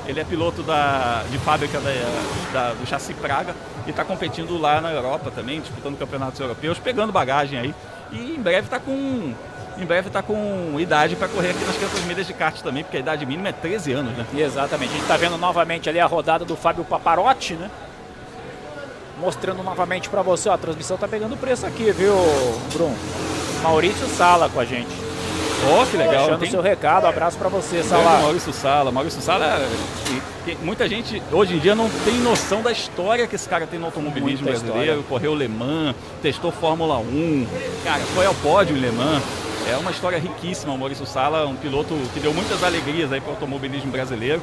ele 0.07 0.19
é 0.19 0.23
piloto 0.23 0.61
da, 0.61 1.23
de 1.31 1.37
fábrica 1.39 1.79
da, 1.79 1.91
da, 2.53 2.73
do 2.73 2.85
chassi 2.85 3.13
Praga 3.15 3.55
e 3.87 3.89
está 3.89 4.05
competindo 4.05 4.59
lá 4.59 4.79
na 4.79 4.91
Europa 4.91 5.31
também, 5.31 5.59
disputando 5.59 5.97
campeonatos 5.97 6.39
europeus, 6.39 6.77
pegando 6.77 7.11
bagagem 7.11 7.57
aí. 7.57 7.75
E 8.11 8.35
em 8.35 8.41
breve 8.41 8.67
está 8.67 8.79
com 8.79 9.33
em 9.77 9.85
breve 9.85 10.07
está 10.07 10.21
com 10.21 10.75
idade 10.79 11.15
para 11.15 11.27
correr 11.27 11.49
aqui 11.51 11.63
nas 11.65 11.75
500 11.75 12.01
milhas 12.05 12.27
de 12.27 12.33
kart 12.33 12.59
também, 12.61 12.83
porque 12.83 12.97
a 12.97 12.99
idade 12.99 13.25
mínima 13.25 13.49
é 13.49 13.51
13 13.51 13.91
anos, 13.93 14.13
né? 14.17 14.25
Exatamente. 14.35 14.89
A 14.89 14.93
gente 14.93 15.01
está 15.03 15.17
vendo 15.17 15.37
novamente 15.37 15.89
ali 15.89 15.99
a 15.99 16.05
rodada 16.05 16.45
do 16.45 16.55
Fábio 16.55 16.83
Paparotti, 16.85 17.53
né? 17.55 17.69
Mostrando 19.19 19.63
novamente 19.63 20.09
para 20.09 20.21
você, 20.21 20.49
ó, 20.49 20.53
a 20.53 20.57
transmissão 20.57 20.97
tá 20.97 21.07
pegando 21.07 21.37
preço 21.37 21.65
aqui, 21.65 21.91
viu, 21.91 22.13
Bruno? 22.73 22.95
Maurício 23.63 24.07
Sala 24.07 24.49
com 24.49 24.59
a 24.59 24.65
gente. 24.65 24.89
Oh, 25.71 25.85
que 25.89 25.95
legal. 25.97 26.15
Deixando 26.25 26.39
Tem- 26.41 26.51
seu 26.51 26.61
recado, 26.61 27.07
abraço 27.07 27.37
para 27.37 27.47
você, 27.49 27.81
Sala. 27.81 28.19
Maurício 28.19 28.53
Sala. 28.53 28.91
Maurício 28.91 29.21
Sala, 29.21 29.65
muita 30.61 30.87
gente 30.87 31.23
hoje 31.31 31.55
em 31.55 31.59
dia 31.59 31.73
não 31.73 31.89
tem 32.03 32.15
noção 32.19 32.61
da 32.61 32.71
história 32.71 33.25
que 33.25 33.35
esse 33.35 33.47
cara 33.49 33.65
tem 33.65 33.79
no 33.79 33.85
automobilismo 33.85 34.45
Muita 34.45 34.59
brasileiro. 34.59 34.81
história. 34.99 35.03
Correu 35.09 35.33
Le 35.33 35.47
Mans, 35.47 35.95
testou 36.21 36.51
Fórmula 36.51 36.97
1, 36.99 37.47
cara, 37.85 38.01
foi 38.13 38.25
ao 38.25 38.35
pódio 38.35 38.75
em 38.75 38.79
Le 38.81 38.91
Mans. 38.91 39.23
É 39.71 39.77
uma 39.77 39.91
história 39.91 40.19
riquíssima. 40.19 40.73
O 40.73 40.77
Maurício 40.77 41.05
Sala, 41.05 41.45
um 41.47 41.55
piloto 41.55 41.95
que 42.13 42.19
deu 42.19 42.33
muitas 42.33 42.63
alegrias 42.63 43.11
aí 43.11 43.19
para 43.19 43.29
o 43.29 43.33
automobilismo 43.33 43.91
brasileiro. 43.91 44.41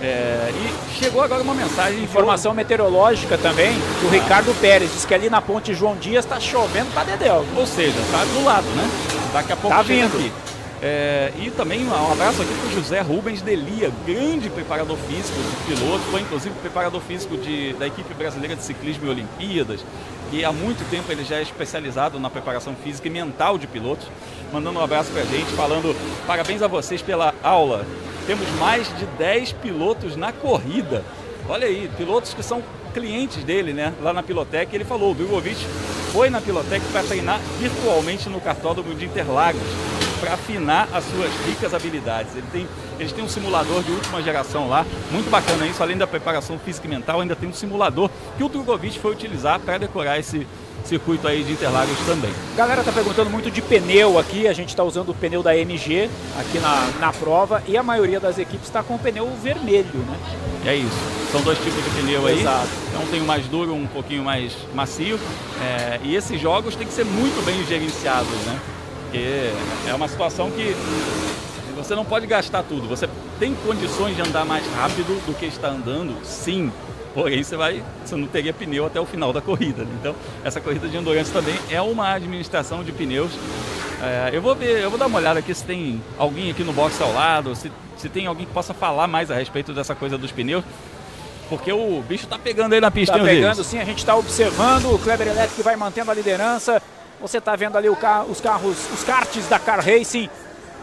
É, 0.00 0.50
e 0.50 0.98
chegou 0.98 1.22
agora 1.22 1.42
uma 1.42 1.54
mensagem. 1.54 2.02
Informação 2.02 2.52
meteorológica 2.54 3.38
também, 3.38 3.72
do 4.00 4.08
Ricardo 4.08 4.52
Pérez. 4.60 4.92
Diz 4.92 5.04
que 5.04 5.14
ali 5.14 5.30
na 5.30 5.40
ponte 5.40 5.74
João 5.74 5.94
Dias 5.96 6.24
tá 6.24 6.40
chovendo 6.40 6.90
pra 6.92 7.04
Dedéu. 7.04 7.44
Ou 7.56 7.66
seja, 7.66 7.98
tá 8.10 8.24
do 8.24 8.44
lado, 8.44 8.66
né? 8.70 8.90
Daqui 9.32 9.52
a 9.52 9.56
pouco 9.56 9.76
Tá 9.76 9.82
vindo. 9.82 10.16
aqui. 10.16 10.32
É, 10.84 11.30
e 11.38 11.48
também 11.52 11.86
um 11.86 12.12
abraço 12.12 12.42
aqui 12.42 12.52
para 12.52 12.68
o 12.68 12.72
José 12.72 13.00
Rubens 13.00 13.40
Delia, 13.40 13.92
grande 14.04 14.50
preparador 14.50 14.96
físico 15.08 15.38
de 15.38 15.76
piloto, 15.76 16.00
foi 16.10 16.22
inclusive 16.22 16.52
preparador 16.60 17.00
físico 17.00 17.36
de, 17.36 17.72
da 17.74 17.86
equipe 17.86 18.12
brasileira 18.14 18.56
de 18.56 18.64
ciclismo 18.64 19.06
e 19.06 19.08
Olimpíadas. 19.08 19.84
E 20.32 20.46
há 20.46 20.50
muito 20.50 20.88
tempo 20.90 21.12
ele 21.12 21.24
já 21.24 21.36
é 21.36 21.42
especializado 21.42 22.18
na 22.18 22.30
preparação 22.30 22.74
física 22.74 23.06
e 23.06 23.10
mental 23.10 23.58
de 23.58 23.66
pilotos. 23.66 24.08
Mandando 24.50 24.78
um 24.78 24.82
abraço 24.82 25.10
para 25.12 25.22
a 25.22 25.26
gente, 25.26 25.52
falando 25.52 25.94
parabéns 26.26 26.62
a 26.62 26.66
vocês 26.66 27.02
pela 27.02 27.34
aula. 27.42 27.84
Temos 28.26 28.48
mais 28.58 28.88
de 28.96 29.04
10 29.04 29.52
pilotos 29.52 30.16
na 30.16 30.32
corrida. 30.32 31.04
Olha 31.46 31.66
aí, 31.66 31.90
pilotos 31.98 32.32
que 32.32 32.42
são 32.42 32.62
clientes 32.94 33.44
dele, 33.44 33.74
né? 33.74 33.92
Lá 34.00 34.12
na 34.12 34.22
Pilotec. 34.22 34.74
Ele 34.74 34.84
falou, 34.84 35.12
o 35.12 35.14
Drogovic 35.14 35.62
foi 36.12 36.30
na 36.30 36.40
Pilotec 36.40 36.84
para 36.92 37.02
treinar 37.02 37.38
virtualmente 37.58 38.28
no 38.30 38.40
cartódromo 38.40 38.94
de 38.94 39.04
Interlagos 39.04 39.91
para 40.22 40.34
afinar 40.34 40.88
as 40.92 41.02
suas 41.04 41.32
ricas 41.44 41.74
habilidades. 41.74 42.36
Ele 42.36 42.46
tem, 42.52 42.68
eles 43.00 43.10
têm 43.10 43.24
um 43.24 43.28
simulador 43.28 43.82
de 43.82 43.90
última 43.90 44.22
geração 44.22 44.68
lá, 44.68 44.86
muito 45.10 45.28
bacana 45.28 45.66
isso, 45.66 45.82
além 45.82 45.98
da 45.98 46.06
preparação 46.06 46.60
física 46.60 46.86
e 46.86 46.90
mental, 46.90 47.20
ainda 47.20 47.34
tem 47.34 47.48
um 47.48 47.52
simulador 47.52 48.08
que 48.38 48.44
o 48.44 48.48
Drogovic 48.48 49.00
foi 49.00 49.10
utilizar 49.10 49.58
para 49.58 49.78
decorar 49.78 50.20
esse 50.20 50.46
circuito 50.84 51.26
aí 51.26 51.42
de 51.42 51.52
Interlagos 51.52 51.98
também. 52.06 52.30
Galera 52.56 52.84
tá 52.84 52.92
perguntando 52.92 53.30
muito 53.30 53.50
de 53.50 53.60
pneu 53.60 54.16
aqui, 54.16 54.46
a 54.46 54.52
gente 54.52 54.74
tá 54.76 54.84
usando 54.84 55.08
o 55.08 55.14
pneu 55.14 55.42
da 55.42 55.56
MG 55.56 56.08
aqui 56.38 56.60
na, 56.60 56.88
na 57.00 57.12
prova 57.12 57.60
e 57.66 57.76
a 57.76 57.82
maioria 57.82 58.20
das 58.20 58.38
equipes 58.38 58.66
está 58.66 58.80
com 58.80 58.94
o 58.94 58.98
pneu 59.00 59.28
vermelho, 59.42 59.98
né? 60.06 60.16
É 60.64 60.76
isso. 60.76 61.22
São 61.32 61.40
dois 61.42 61.58
tipos 61.58 61.82
de 61.82 61.90
pneu 61.90 62.26
aí. 62.26 62.40
Exato. 62.40 62.68
Um 63.02 63.10
tem 63.10 63.20
o 63.20 63.24
mais 63.24 63.46
duro, 63.46 63.74
um 63.74 63.86
pouquinho 63.88 64.22
mais 64.22 64.54
macio. 64.72 65.18
É, 65.60 65.98
e 66.04 66.14
esses 66.14 66.40
jogos 66.40 66.76
têm 66.76 66.86
que 66.86 66.92
ser 66.92 67.04
muito 67.04 67.44
bem 67.44 67.64
gerenciados, 67.66 68.30
né? 68.46 68.60
Porque 69.12 69.52
é 69.86 69.94
uma 69.94 70.08
situação 70.08 70.50
que 70.50 70.74
você 71.76 71.94
não 71.94 72.02
pode 72.02 72.26
gastar 72.26 72.62
tudo. 72.62 72.88
Você 72.88 73.06
tem 73.38 73.54
condições 73.54 74.16
de 74.16 74.22
andar 74.22 74.46
mais 74.46 74.66
rápido 74.74 75.22
do 75.26 75.34
que 75.34 75.44
está 75.44 75.68
andando, 75.68 76.16
sim. 76.24 76.72
Porém, 77.12 77.42
você 77.42 77.54
vai, 77.54 77.82
você 78.02 78.16
não 78.16 78.26
teria 78.26 78.54
pneu 78.54 78.86
até 78.86 78.98
o 78.98 79.04
final 79.04 79.30
da 79.30 79.42
corrida. 79.42 79.84
né? 79.84 79.90
Então, 80.00 80.14
essa 80.42 80.62
corrida 80.62 80.88
de 80.88 80.96
endurance 80.96 81.30
também 81.30 81.54
é 81.70 81.78
uma 81.82 82.14
administração 82.14 82.82
de 82.82 82.90
pneus. 82.90 83.32
É, 84.00 84.30
eu 84.32 84.40
vou 84.40 84.54
ver, 84.54 84.80
eu 84.82 84.88
vou 84.88 84.98
dar 84.98 85.08
uma 85.08 85.18
olhada 85.18 85.40
aqui 85.40 85.54
se 85.54 85.62
tem 85.62 86.02
alguém 86.18 86.50
aqui 86.50 86.64
no 86.64 86.72
box 86.72 86.98
ao 87.02 87.12
lado, 87.12 87.54
se, 87.54 87.70
se 87.98 88.08
tem 88.08 88.26
alguém 88.26 88.46
que 88.46 88.52
possa 88.52 88.72
falar 88.72 89.06
mais 89.06 89.30
a 89.30 89.34
respeito 89.34 89.74
dessa 89.74 89.94
coisa 89.94 90.16
dos 90.16 90.32
pneus. 90.32 90.64
Porque 91.50 91.70
o 91.70 92.02
bicho 92.08 92.26
tá 92.26 92.38
pegando 92.38 92.72
aí 92.72 92.80
na 92.80 92.90
pista, 92.90 93.12
Tá 93.12 93.18
hein, 93.18 93.26
pegando 93.26 93.62
sim, 93.62 93.78
a 93.78 93.84
gente 93.84 93.98
está 93.98 94.16
observando 94.16 94.86
o 94.94 94.98
Kleber 94.98 95.28
Electric 95.28 95.62
vai 95.62 95.76
mantendo 95.76 96.10
a 96.10 96.14
liderança. 96.14 96.82
Você 97.22 97.38
está 97.38 97.54
vendo 97.54 97.78
ali 97.78 97.88
os 97.88 98.40
carros, 98.40 98.76
os 98.92 99.04
karts 99.04 99.46
da 99.46 99.56
Car 99.56 99.78
Racing 99.78 100.28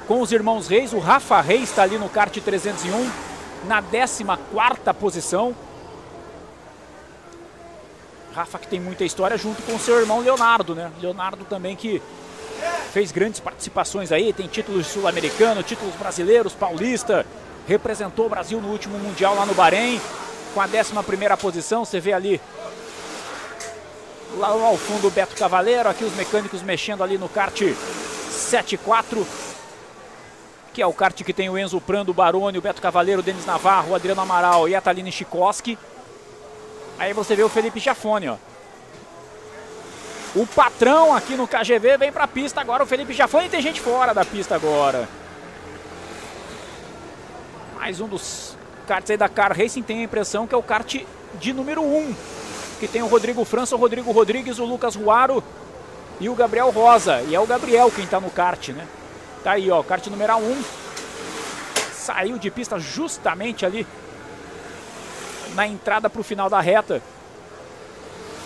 com 0.07 0.21
os 0.21 0.31
irmãos 0.31 0.69
Reis. 0.69 0.93
O 0.93 0.99
Rafa 0.99 1.41
Reis 1.41 1.69
está 1.69 1.83
ali 1.83 1.97
no 1.97 2.07
kart 2.07 2.35
301 2.35 3.11
na 3.67 3.81
14 3.81 4.93
posição. 4.97 5.53
Rafa 8.33 8.57
que 8.57 8.67
tem 8.67 8.79
muita 8.79 9.03
história 9.03 9.37
junto 9.37 9.61
com 9.63 9.77
seu 9.77 9.99
irmão 9.99 10.21
Leonardo, 10.21 10.73
né? 10.73 10.89
Leonardo 11.01 11.43
também 11.43 11.75
que 11.75 12.01
fez 12.93 13.11
grandes 13.11 13.41
participações 13.41 14.09
aí, 14.09 14.31
tem 14.31 14.47
títulos 14.47 14.87
sul-americano, 14.87 15.61
títulos 15.61 15.93
brasileiros, 15.95 16.53
paulista, 16.53 17.25
representou 17.67 18.27
o 18.27 18.29
Brasil 18.29 18.61
no 18.61 18.69
último 18.69 18.97
mundial 18.97 19.35
lá 19.35 19.45
no 19.45 19.53
Bahrein, 19.53 19.99
com 20.53 20.61
a 20.61 20.67
11ª 20.67 21.37
posição, 21.37 21.85
você 21.85 21.99
vê 21.99 22.13
ali 22.13 22.41
lá 24.39 24.47
ao 24.47 24.77
fundo 24.77 25.07
o 25.07 25.11
Beto 25.11 25.35
Cavaleiro, 25.35 25.89
aqui 25.89 26.05
os 26.05 26.15
mecânicos 26.15 26.61
mexendo 26.61 27.03
ali 27.03 27.17
no 27.17 27.27
kart 27.27 27.61
74, 28.31 29.27
que 30.73 30.81
é 30.81 30.87
o 30.87 30.93
kart 30.93 31.21
que 31.21 31.33
tem 31.33 31.49
o 31.49 31.57
Enzo 31.57 31.81
Prando, 31.81 32.11
o 32.11 32.13
Baroni, 32.13 32.57
o 32.57 32.61
Beto 32.61 32.81
Cavaleiro, 32.81 33.19
o 33.19 33.23
Denis 33.23 33.45
Navarro, 33.45 33.91
o 33.91 33.95
Adriano 33.95 34.21
Amaral 34.21 34.69
e 34.69 34.75
a 34.75 34.81
Taline 34.81 35.11
Chikoski. 35.11 35.77
Aí 36.97 37.11
você 37.13 37.35
vê 37.35 37.43
o 37.43 37.49
Felipe 37.49 37.79
Jafone, 37.79 38.29
ó. 38.29 38.37
O 40.35 40.47
patrão 40.47 41.13
aqui 41.13 41.35
no 41.35 41.47
KGV 41.47 41.97
vem 41.97 42.11
pra 42.11 42.27
pista 42.27 42.61
agora, 42.61 42.83
o 42.83 42.87
Felipe 42.87 43.13
Jafone 43.13 43.49
tem 43.49 43.61
gente 43.61 43.81
fora 43.81 44.13
da 44.13 44.23
pista 44.23 44.55
agora. 44.55 45.09
Mais 47.75 47.99
um 47.99 48.07
dos 48.07 48.55
karts 48.87 49.11
aí 49.11 49.17
da 49.17 49.27
Car 49.27 49.57
Racing 49.57 49.83
tem 49.83 49.99
a 49.99 50.03
impressão 50.03 50.47
que 50.47 50.55
é 50.55 50.57
o 50.57 50.63
kart 50.63 50.95
de 51.39 51.53
número 51.53 51.81
1. 51.81 52.38
Que 52.79 52.87
tem 52.87 53.01
o 53.01 53.07
Rodrigo 53.07 53.43
França, 53.43 53.75
o 53.75 53.79
Rodrigo 53.79 54.11
Rodrigues, 54.11 54.59
o 54.59 54.65
Lucas 54.65 54.95
Ruaro 54.95 55.43
e 56.19 56.29
o 56.29 56.35
Gabriel 56.35 56.69
Rosa. 56.69 57.21
E 57.23 57.35
é 57.35 57.39
o 57.39 57.47
Gabriel 57.47 57.91
quem 57.91 58.05
tá 58.05 58.19
no 58.19 58.29
kart, 58.29 58.69
né? 58.69 58.87
Tá 59.43 59.51
aí, 59.51 59.69
ó, 59.69 59.81
kart 59.83 60.05
número 60.07 60.37
1. 60.37 60.63
Saiu 61.93 62.37
de 62.37 62.49
pista 62.49 62.79
justamente 62.79 63.65
ali 63.65 63.85
na 65.55 65.67
entrada 65.67 66.09
para 66.09 66.21
o 66.21 66.23
final 66.23 66.49
da 66.49 66.59
reta. 66.59 67.01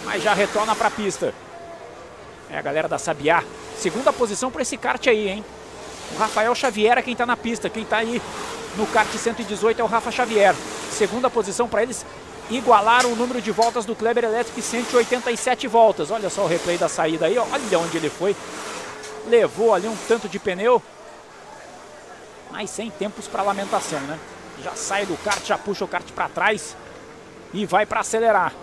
Mas 0.05 0.23
já 0.23 0.33
retorna 0.33 0.75
para 0.75 0.87
a 0.87 0.91
pista. 0.91 1.33
É 2.49 2.57
a 2.57 2.61
galera 2.61 2.87
da 2.87 2.97
Sabiá. 2.97 3.43
Segunda 3.77 4.11
posição 4.11 4.51
para 4.51 4.61
esse 4.61 4.77
kart 4.77 5.05
aí, 5.07 5.29
hein? 5.29 5.45
O 6.13 6.17
Rafael 6.17 6.53
Xavier 6.53 6.97
é 6.97 7.01
quem 7.01 7.13
está 7.13 7.25
na 7.25 7.37
pista. 7.37 7.69
Quem 7.69 7.83
está 7.83 7.97
aí 7.97 8.21
no 8.77 8.85
kart 8.87 9.09
118 9.09 9.79
é 9.79 9.83
o 9.83 9.87
Rafa 9.87 10.11
Xavier. 10.11 10.55
Segunda 10.91 11.29
posição 11.29 11.67
para 11.67 11.83
eles. 11.83 12.05
Igualaram 12.53 13.11
o 13.11 13.15
número 13.15 13.41
de 13.41 13.49
voltas 13.49 13.83
do 13.83 13.95
Kleber 13.95 14.25
Electric, 14.25 14.61
187 14.61 15.67
voltas. 15.67 16.11
Olha 16.11 16.29
só 16.29 16.43
o 16.43 16.47
replay 16.47 16.77
da 16.77 16.87
saída 16.87 17.25
aí, 17.25 17.35
olha 17.35 17.79
onde 17.79 17.97
ele 17.97 18.11
foi. 18.11 18.35
Levou 19.25 19.73
ali 19.73 19.87
um 19.87 19.95
tanto 20.07 20.29
de 20.29 20.37
pneu. 20.37 20.79
Mas 22.51 22.69
sem 22.69 22.91
tempos 22.91 23.27
para 23.27 23.41
lamentação, 23.41 23.99
né? 24.01 24.19
Já 24.63 24.75
sai 24.75 25.03
do 25.03 25.17
kart, 25.23 25.43
já 25.43 25.57
puxa 25.57 25.83
o 25.83 25.87
kart 25.87 26.05
para 26.11 26.29
trás 26.29 26.77
e 27.51 27.65
vai 27.65 27.87
para 27.87 28.01
acelerar. 28.01 28.53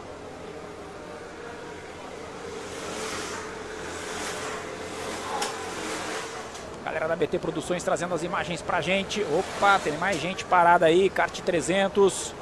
Galera 6.84 7.08
da 7.08 7.16
BT 7.16 7.40
Produções 7.40 7.82
trazendo 7.82 8.14
as 8.14 8.22
imagens 8.22 8.62
pra 8.62 8.80
gente. 8.80 9.26
Opa, 9.36 9.80
tem 9.80 9.98
mais 9.98 10.20
gente 10.20 10.44
parada 10.44 10.86
aí, 10.86 11.10
kart 11.10 11.36
300. 11.40 12.38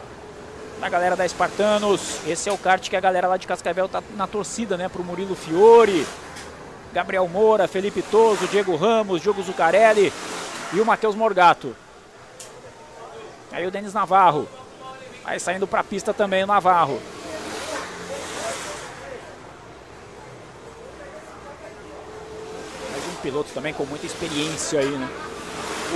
Da 0.80 0.88
galera 0.88 1.16
da 1.16 1.26
Espartanos. 1.26 2.20
Esse 2.26 2.48
é 2.48 2.52
o 2.52 2.58
kart 2.58 2.88
que 2.88 2.96
a 2.96 3.00
galera 3.00 3.26
lá 3.26 3.36
de 3.36 3.46
Cascavel 3.46 3.88
tá 3.88 4.02
na 4.16 4.26
torcida, 4.26 4.76
né, 4.76 4.88
pro 4.88 5.02
Murilo 5.02 5.34
Fiore. 5.34 6.06
Gabriel 6.92 7.28
Moura, 7.28 7.68
Felipe 7.68 8.00
Toso, 8.02 8.46
Diego 8.46 8.76
Ramos, 8.76 9.20
Diogo 9.20 9.42
Zucarelli 9.42 10.12
e 10.72 10.80
o 10.80 10.86
Matheus 10.86 11.14
Morgato. 11.14 11.76
Aí 13.52 13.66
o 13.66 13.70
Denis 13.70 13.92
Navarro. 13.92 14.48
Aí 15.24 15.38
saindo 15.38 15.66
para 15.66 15.80
a 15.80 15.84
pista 15.84 16.14
também 16.14 16.44
o 16.44 16.46
Navarro. 16.46 17.00
Mais 22.90 23.04
um 23.04 23.16
piloto 23.20 23.50
também 23.52 23.74
com 23.74 23.84
muita 23.84 24.06
experiência 24.06 24.80
aí, 24.80 24.90
né? 24.90 25.08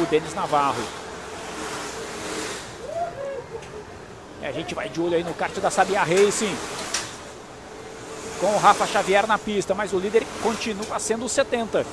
O 0.03 0.07
Denis 0.07 0.35
Navarro. 0.35 1.02
E 4.43 4.47
a 4.47 4.51
gente 4.51 4.75
vai 4.75 4.89
de 4.89 5.01
olho 5.01 5.15
aí 5.15 5.23
no 5.23 5.33
kart 5.35 5.57
da 5.59 5.71
Sabia 5.71 6.03
Racing. 6.03 6.55
com 8.41 8.49
o 8.49 8.59
Rafa 8.59 8.85
Xavier 8.89 9.25
na 9.25 9.39
pista, 9.39 9.73
mas 9.73 9.93
o 9.93 10.01
líder 10.01 10.27
continua 10.43 10.99
sendo 10.99 11.27
o 11.27 11.29
70. 11.29 11.87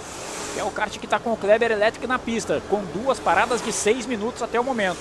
Que 0.56 0.60
é 0.60 0.64
o 0.64 0.72
kart 0.72 0.98
que 0.98 1.06
está 1.06 1.20
com 1.20 1.32
o 1.32 1.38
Kleber 1.38 1.72
Electric 1.72 2.08
na 2.08 2.18
pista, 2.18 2.60
com 2.68 2.84
duas 2.86 3.20
paradas 3.20 3.62
de 3.62 3.72
6 3.72 4.08
minutos 4.08 4.42
até 4.42 4.60
o 4.60 4.64
momento. 4.64 4.98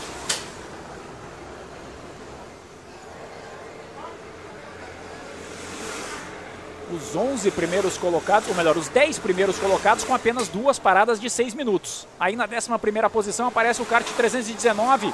Os 6.93 7.17
11 7.17 7.51
primeiros 7.52 7.97
colocados, 7.97 8.47
ou 8.51 8.55
melhor, 8.55 8.77
os 8.77 8.89
10 8.89 9.18
primeiros 9.20 9.59
colocados 9.59 10.05
com 10.05 10.15
apenas 10.15 10.49
duas 10.49 10.78
paradas 10.78 11.18
de 11.18 11.31
6 11.31 11.55
minutos. 11.55 12.07
Aí 12.20 12.36
na 12.36 12.44
11 12.44 13.09
posição 13.10 13.49
aparece 13.49 13.81
o 13.81 13.86
kart 13.86 14.07
319 14.07 15.10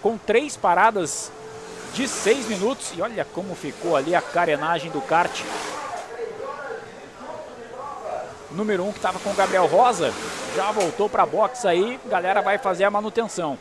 com 0.00 0.16
três 0.16 0.56
paradas 0.56 1.32
de 1.94 2.08
6 2.08 2.48
minutos. 2.48 2.92
E 2.96 3.02
olha 3.02 3.24
como 3.24 3.54
ficou 3.54 3.96
ali 3.96 4.14
a 4.14 4.22
carenagem 4.22 4.90
do 4.90 5.00
kart. 5.00 5.42
Número 8.50 8.84
1 8.84 8.88
um, 8.88 8.92
que 8.92 8.98
estava 8.98 9.18
com 9.18 9.30
o 9.30 9.34
Gabriel 9.34 9.66
Rosa, 9.66 10.12
já 10.54 10.70
voltou 10.70 11.08
para 11.08 11.22
a 11.22 11.26
box 11.26 11.66
aí, 11.66 11.98
galera 12.06 12.42
vai 12.42 12.58
fazer 12.58 12.84
a 12.84 12.90
manutenção. 12.90 13.58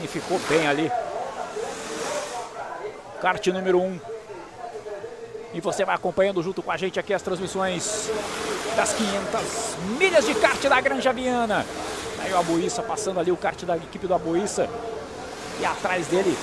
Me 0.00 0.08
ficou 0.08 0.38
bem 0.48 0.66
ali. 0.66 0.90
Kart 3.20 3.46
número 3.48 3.78
1. 3.78 3.84
Um. 3.84 4.00
E 5.54 5.60
você 5.60 5.84
vai 5.84 5.94
acompanhando 5.94 6.42
junto 6.42 6.62
com 6.62 6.72
a 6.72 6.76
gente 6.76 6.98
aqui 6.98 7.14
as 7.14 7.22
transmissões 7.22 8.10
das 8.74 8.92
500 8.94 9.76
milhas 9.98 10.26
de 10.26 10.34
kart 10.34 10.60
da 10.60 10.80
Granja 10.80 11.12
Viana. 11.12 11.64
Aí 12.18 12.32
o 12.32 12.38
Abuíça 12.38 12.82
passando 12.82 13.20
ali 13.20 13.30
o 13.30 13.36
kart 13.36 13.62
da 13.62 13.76
equipe 13.76 14.06
do 14.06 14.14
Abuíça. 14.14 14.68
E 15.60 15.64
atrás 15.64 16.06
dele 16.06 16.36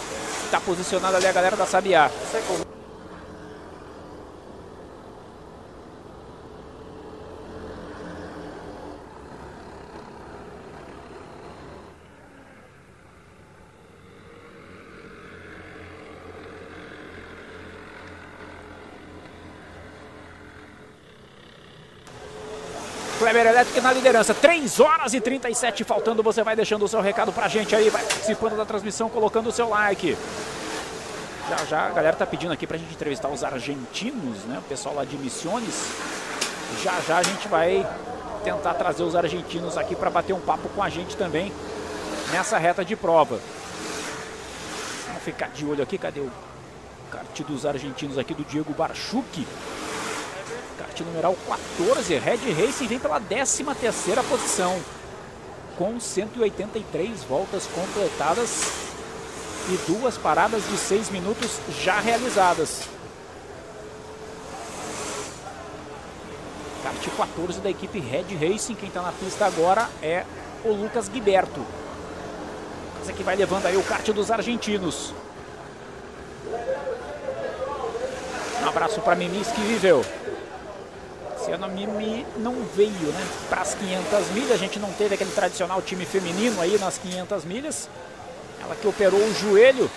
está 0.45 0.59
posicionada 0.59 1.17
ali 1.17 1.27
a 1.27 1.31
galera 1.31 1.55
da 1.55 1.65
Sabiá. 1.65 2.09
Kleber 23.39 23.47
Elétrica 23.47 23.81
na 23.81 23.93
liderança. 23.93 24.33
3 24.33 24.79
horas 24.79 25.13
e 25.13 25.21
37 25.21 25.83
faltando. 25.83 26.21
Você 26.21 26.43
vai 26.43 26.55
deixando 26.55 26.83
o 26.83 26.87
seu 26.87 26.99
recado 26.99 27.31
pra 27.31 27.47
gente 27.47 27.73
aí, 27.75 27.89
vai 27.89 28.03
participando 28.03 28.57
da 28.57 28.65
transmissão, 28.65 29.09
colocando 29.09 29.47
o 29.47 29.51
seu 29.51 29.69
like. 29.69 30.17
Já 31.49 31.65
já 31.65 31.87
a 31.87 31.89
galera 31.91 32.15
tá 32.15 32.25
pedindo 32.25 32.51
aqui 32.51 32.67
pra 32.67 32.77
gente 32.77 32.93
entrevistar 32.93 33.29
os 33.29 33.43
argentinos, 33.43 34.43
né? 34.43 34.59
O 34.59 34.61
pessoal 34.63 34.95
lá 34.95 35.05
de 35.05 35.17
Missiones. 35.17 35.73
Já 36.83 36.99
já 37.07 37.17
a 37.17 37.23
gente 37.23 37.47
vai 37.47 37.87
tentar 38.43 38.73
trazer 38.73 39.03
os 39.03 39.15
argentinos 39.15 39.77
aqui 39.77 39.95
para 39.95 40.09
bater 40.09 40.33
um 40.33 40.41
papo 40.41 40.67
com 40.69 40.83
a 40.83 40.89
gente 40.89 41.15
também 41.15 41.51
nessa 42.31 42.57
reta 42.57 42.83
de 42.83 42.95
prova. 42.95 43.39
Vamos 45.07 45.23
ficar 45.23 45.47
de 45.49 45.65
olho 45.65 45.81
aqui, 45.81 45.97
cadê 45.97 46.19
o 46.19 46.31
kart 47.09 47.41
dos 47.41 47.65
argentinos 47.65 48.17
aqui 48.17 48.33
do 48.33 48.43
Diego 48.43 48.73
Barchuki? 48.73 49.47
Kart 50.99 51.01
numeral 51.01 51.35
14, 51.47 52.17
Red 52.17 52.51
Racing 52.53 52.87
vem 52.87 52.99
pela 52.99 53.19
13 53.19 53.63
terceira 53.79 54.23
posição, 54.23 54.79
com 55.77 55.99
183 55.99 57.23
voltas 57.23 57.67
completadas 57.67 58.63
e 59.69 59.77
duas 59.91 60.17
paradas 60.17 60.67
de 60.67 60.77
6 60.77 61.09
minutos 61.09 61.59
já 61.81 61.99
realizadas. 61.99 62.81
Kart 66.83 67.09
14 67.17 67.59
da 67.61 67.69
equipe 67.69 67.99
Red 67.99 68.35
Racing, 68.35 68.75
quem 68.75 68.89
está 68.89 69.01
na 69.01 69.11
pista 69.11 69.45
agora 69.45 69.89
é 70.01 70.25
o 70.65 70.71
Lucas 70.71 71.07
Guiberto. 71.07 71.65
Esse 73.01 73.11
aqui 73.11 73.23
vai 73.23 73.35
levando 73.35 73.65
aí 73.65 73.77
o 73.77 73.83
kart 73.83 74.05
dos 74.11 74.29
argentinos. 74.29 75.13
Um 78.61 78.67
abraço 78.67 78.99
para 79.01 79.15
Mimis 79.15 79.47
que 79.47 79.61
viveu. 79.61 80.03
Esse 81.49 81.55
ano 81.55 81.65
a 81.65 81.67
Mimi 81.67 82.27
não 82.37 82.53
veio 82.75 82.91
né, 82.91 83.27
para 83.49 83.61
as 83.61 83.73
500 83.73 84.27
milhas. 84.33 84.51
A 84.51 84.57
gente 84.57 84.77
não 84.77 84.91
teve 84.93 85.15
aquele 85.15 85.31
tradicional 85.31 85.81
time 85.81 86.05
feminino 86.05 86.61
aí 86.61 86.77
nas 86.77 86.99
500 86.99 87.43
milhas. 87.43 87.89
Ela 88.61 88.75
que 88.75 88.87
operou 88.87 89.19
o 89.19 89.33
joelho. 89.33 89.89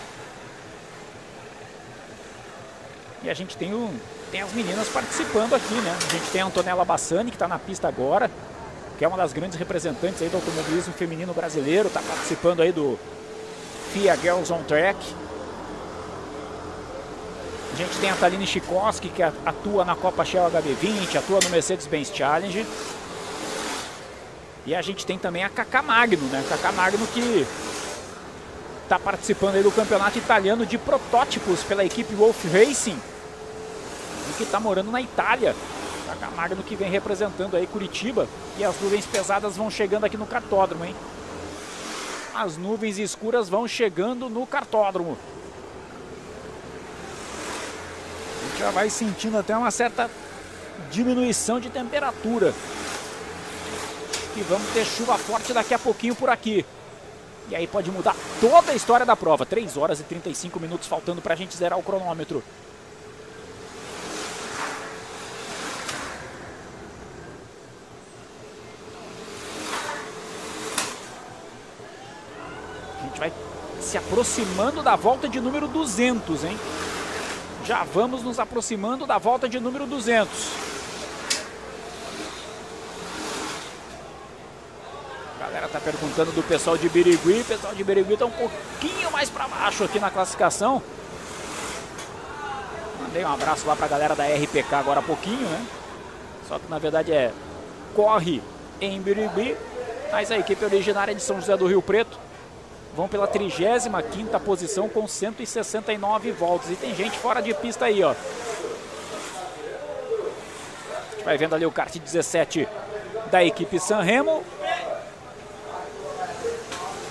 E 3.23 3.29
a 3.29 3.35
gente 3.35 3.55
tem, 3.55 3.75
um, 3.75 3.95
tem 4.31 4.41
as 4.41 4.51
meninas 4.53 4.89
participando 4.89 5.55
aqui, 5.55 5.75
né? 5.75 5.95
A 5.95 6.13
gente 6.13 6.31
tem 6.31 6.41
a 6.41 6.47
Antonella 6.47 6.87
Bassani, 6.87 7.31
que 7.31 7.37
está 7.37 7.47
na 7.47 7.59
pista 7.59 7.87
agora, 7.87 8.31
que 8.99 9.05
é 9.05 9.09
uma 9.09 9.19
das 9.19 9.35
grandes 9.35 9.59
representantes 9.59 10.23
aí 10.23 10.31
do 10.31 10.39
automobilismo 10.39 10.95
feminino 10.95 11.35
brasileiro, 11.35 11.89
está 11.89 12.01
participando 12.01 12.63
aí 12.63 12.73
do 12.73 12.99
FIA 13.93 14.17
Girls 14.17 14.51
on 14.51 14.63
Track. 14.63 14.99
A 17.73 17.75
gente 17.75 17.99
tem 17.99 18.11
a 18.11 18.15
Taline 18.17 18.47
Chikoski, 18.47 19.09
que 19.09 19.23
atua 19.23 19.83
na 19.83 19.97
Copa 19.97 20.25
Shell 20.27 20.51
HB20, 20.51 21.17
atua 21.17 21.41
no 21.43 21.49
Mercedes-Benz 21.49 22.13
Challenge. 22.15 22.67
E 24.67 24.75
a 24.75 24.83
gente 24.83 25.07
tem 25.07 25.19
também 25.19 25.43
a 25.43 25.49
Kaká 25.49 25.81
Magno, 25.81 26.23
né? 26.29 26.45
Kaká 26.51 26.71
Magno 26.71 27.07
que 27.07 27.47
está 28.83 28.99
participando 28.99 29.55
aí 29.55 29.63
do 29.63 29.73
campeonato 29.73 30.19
italiano 30.19 30.67
de 30.67 30.77
protótipos 30.77 31.63
pela 31.63 31.83
equipe 31.83 32.15
Wolf 32.15 32.45
Racing. 32.53 32.99
E 34.29 34.33
que 34.37 34.43
está 34.43 34.61
morando 34.61 34.91
na 34.91 35.01
Itália. 35.01 35.57
Kaká 36.07 36.31
Magno 36.31 36.63
que 36.63 36.77
vem 36.77 36.91
representando 36.91 37.57
aí 37.57 37.67
Curitiba. 37.67 38.29
E 38.59 38.65
as 38.65 38.79
nuvens 38.83 39.07
pesadas 39.07 39.57
vão 39.57 39.71
chegando 39.71 40.05
aqui 40.05 40.19
no 40.19 40.27
cartódromo, 40.27 40.85
hein? 40.85 40.95
As 42.35 42.59
nuvens 42.59 42.99
escuras 42.99 43.49
vão 43.49 43.67
chegando 43.67 44.29
no 44.29 44.47
cartódromo. 44.47 45.17
Já 48.59 48.71
vai 48.71 48.91
sentindo 48.91 49.39
até 49.39 49.57
uma 49.57 49.71
certa 49.71 50.11
diminuição 50.91 51.59
de 51.61 51.71
temperatura. 51.71 52.55
E 54.37 54.41
vamos 54.43 54.69
ter 54.73 54.85
chuva 54.85 55.19
forte 55.19 55.53
daqui 55.53 55.75
a 55.75 55.79
pouquinho 55.79 56.15
por 56.15 56.31
aqui. 56.31 56.65
E 57.49 57.57
aí 57.57 57.67
pode 57.67 57.91
mudar 57.91 58.17
toda 58.41 58.73
a 58.73 58.75
história 58.75 59.05
da 59.05 59.17
prova. 59.17 59.45
3 59.45 59.77
horas 59.77 60.01
e 60.01 60.05
35 60.05 60.59
minutos 60.59 60.89
faltando 60.89 61.21
para 61.21 61.35
a 61.35 61.37
gente 61.37 61.57
zerar 61.57 61.79
o 61.79 61.83
cronômetro. 61.83 62.43
A 73.01 73.05
gente 73.05 73.19
vai 73.19 73.33
se 73.81 73.99
aproximando 73.99 74.83
da 74.83 74.97
volta 74.97 75.29
de 75.29 75.41
número 75.41 75.69
200, 75.69 76.45
hein? 76.45 76.59
Já 77.65 77.85
vamos 77.85 78.23
nos 78.23 78.41
aproximando 78.41 79.07
da 79.07 79.19
volta 79.19 79.49
de 79.49 79.61
número 79.61 79.87
200. 79.87 80.29
A 85.37 85.45
galera 85.45 85.69
tá 85.69 85.79
perguntando 85.79 86.33
do 86.33 86.43
pessoal 86.43 86.77
de 86.77 86.89
Birigui. 86.89 87.41
O 87.41 87.45
pessoal 87.45 87.73
de 87.75 87.85
Birigui 87.85 88.17
tá 88.17 88.27
um 88.27 88.31
pouquinho 88.31 89.11
mais 89.13 89.31
para 89.31 89.47
baixo 89.47 89.85
aqui 89.85 90.01
na 90.01 90.11
classificação. 90.11 90.83
Mandei 93.01 93.25
um 93.25 93.33
abraço 93.33 93.67
lá 93.67 93.77
para 93.77 93.87
a 93.87 93.89
galera 93.89 94.17
da 94.17 94.25
RPK 94.25 94.75
agora 94.75 94.99
há 94.99 95.03
pouquinho, 95.03 95.49
né? 95.49 95.67
Só 96.49 96.59
que 96.59 96.69
na 96.69 96.79
verdade 96.79 97.13
é 97.13 97.33
corre 97.95 98.43
em 98.81 99.01
Birigui. 99.01 99.57
Mas 100.11 100.33
a 100.33 100.39
equipe 100.39 100.65
originária 100.65 101.15
de 101.15 101.23
São 101.23 101.41
José 101.41 101.57
do 101.57 101.67
Rio 101.67 101.81
Preto 101.81 102.19
vão 102.95 103.09
pela 103.09 103.27
35ª 103.27 104.39
posição 104.41 104.89
com 104.89 105.07
169 105.07 106.33
voltas. 106.33 106.71
E 106.71 106.77
tem 106.77 106.95
gente 106.95 107.19
fora 107.19 107.41
de 107.41 107.55
pista 107.55 107.87
aí, 107.87 108.03
ó. 108.03 108.11
A 108.11 108.15
gente 111.15 111.25
vai 111.25 111.39
vendo 111.39 111.55
ali 111.55 111.65
o 111.65 111.71
kart 111.71 111.97
17 111.97 112.69
da 113.31 113.43
equipe 113.45 113.79
Sanremo. 113.79 114.45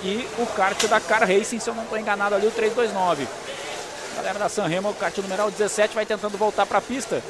E 0.04 0.28
o 0.40 0.48
kart 0.48 0.84
da 0.88 1.00
Car 1.00 1.22
Racing, 1.22 1.60
se 1.60 1.70
eu 1.70 1.76
não 1.76 1.84
estou 1.84 1.98
enganado 1.98 2.34
ali, 2.34 2.48
o 2.48 2.52
329. 2.52 3.28
Galera 4.16 4.40
da 4.40 4.50
Sanremo, 4.50 4.90
o 4.90 4.96
kart 4.96 5.16
numeral 5.20 5.52
17 5.52 5.94
vai 5.94 6.06
tentando 6.06 6.38
voltar 6.38 6.66
para 6.66 6.80
a 6.80 6.82
pista. 6.82 7.22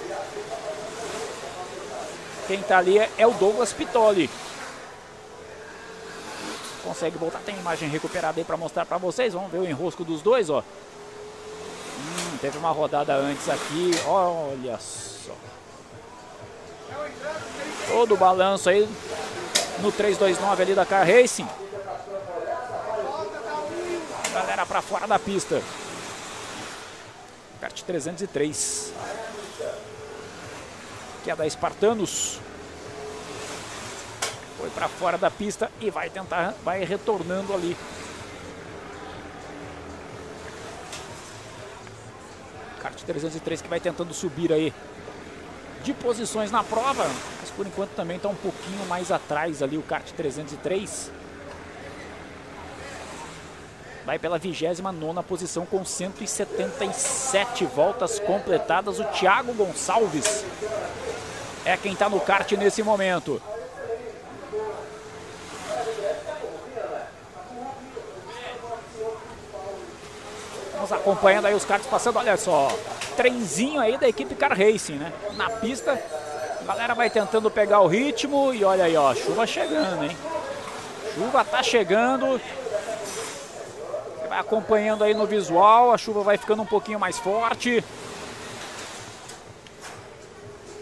Quem 2.48 2.60
está 2.60 2.78
ali 2.78 2.98
é 3.18 3.28
o 3.28 3.32
Douglas 3.32 3.72
Pitoli 3.74 4.30
consegue 6.84 7.18
voltar. 7.18 7.40
Tem 7.40 7.58
imagem 7.58 7.90
recuperada 7.90 8.40
aí 8.40 8.44
para 8.44 8.58
mostrar 8.58 8.86
para 8.86 8.98
vocês. 8.98 9.34
Vamos 9.34 9.52
ver 9.52 9.60
o 9.60 9.66
enrosco 9.66 10.04
dos 10.04 10.22
dois, 10.22 10.50
ó. 10.50 10.60
Hum, 10.60 12.38
teve 12.42 12.58
uma 12.58 12.72
rodada 12.72 13.16
antes 13.16 13.48
aqui. 13.50 13.92
Olha 14.06 14.78
só. 14.80 15.34
Todo 17.88 18.14
o 18.14 18.18
balanço 18.18 18.70
aí 18.70 18.88
no 19.80 19.92
329 19.92 20.64
ali 20.64 20.76
da 20.76 20.86
Car 20.86 21.06
Racing. 21.06 21.48
Galera 24.34 24.66
para 24.66 24.82
fora 24.82 25.08
da 25.08 25.20
pista. 25.20 25.62
Kart 27.60 27.82
303. 27.82 28.94
Que 31.24 31.32
é 31.32 31.36
da 31.36 31.46
Espartanos. 31.46 32.40
Foi 34.62 34.70
para 34.70 34.88
fora 34.88 35.18
da 35.18 35.32
pista 35.32 35.72
e 35.82 35.90
vai 35.90 36.08
tentar, 36.08 36.54
vai 36.64 36.84
retornando 36.84 37.52
ali. 37.52 37.76
Kart 42.80 43.02
303 43.02 43.60
que 43.64 43.68
vai 43.68 43.80
tentando 43.80 44.14
subir 44.14 44.54
aí 44.54 44.72
de 45.84 45.96
posições 45.96 46.52
na 46.52 46.64
prova, 46.64 47.10
mas 47.40 47.50
por 47.50 47.66
enquanto 47.66 47.90
também 47.96 48.18
está 48.18 48.30
um 48.30 48.36
pouquinho 48.36 48.86
mais 48.86 49.12
atrás 49.12 49.64
ali 49.64 49.80
o 49.80 49.82
kart 49.82 50.08
303. 50.12 51.12
Vai 54.06 54.20
pela 54.20 54.38
29 54.38 54.84
posição 55.28 55.66
com 55.66 55.84
177 55.84 57.66
voltas 57.66 58.20
completadas. 58.20 59.00
O 59.00 59.06
Thiago 59.06 59.54
Gonçalves 59.54 60.46
é 61.66 61.76
quem 61.78 61.94
está 61.94 62.08
no 62.08 62.20
kart 62.20 62.52
nesse 62.52 62.84
momento. 62.84 63.42
Vamos 70.82 70.94
acompanhando 70.94 71.46
aí 71.46 71.54
os 71.54 71.64
karts 71.64 71.86
passando, 71.86 72.18
olha 72.18 72.36
só. 72.36 72.68
Trenzinho 73.16 73.80
aí 73.80 74.00
da 74.00 74.10
equipe 74.10 74.34
Car 74.34 74.58
Racing, 74.58 74.96
né? 74.96 75.14
Na 75.36 75.48
pista, 75.48 75.92
a 76.60 76.64
galera 76.66 76.96
vai 76.96 77.08
tentando 77.08 77.52
pegar 77.52 77.82
o 77.82 77.88
ritmo 77.88 78.52
e 78.52 78.64
olha 78.64 78.86
aí, 78.86 78.98
ó, 78.98 79.14
chuva 79.14 79.46
chegando, 79.46 80.06
hein? 80.06 80.18
Chuva 81.14 81.46
tá 81.46 81.62
chegando. 81.62 82.42
Você 84.18 84.28
vai 84.28 84.40
acompanhando 84.40 85.04
aí 85.04 85.14
no 85.14 85.28
visual, 85.28 85.94
a 85.94 86.00
chuva 86.00 86.24
vai 86.24 86.36
ficando 86.36 86.64
um 86.64 86.66
pouquinho 86.66 87.00
mais 87.00 87.20
forte. 87.20 87.84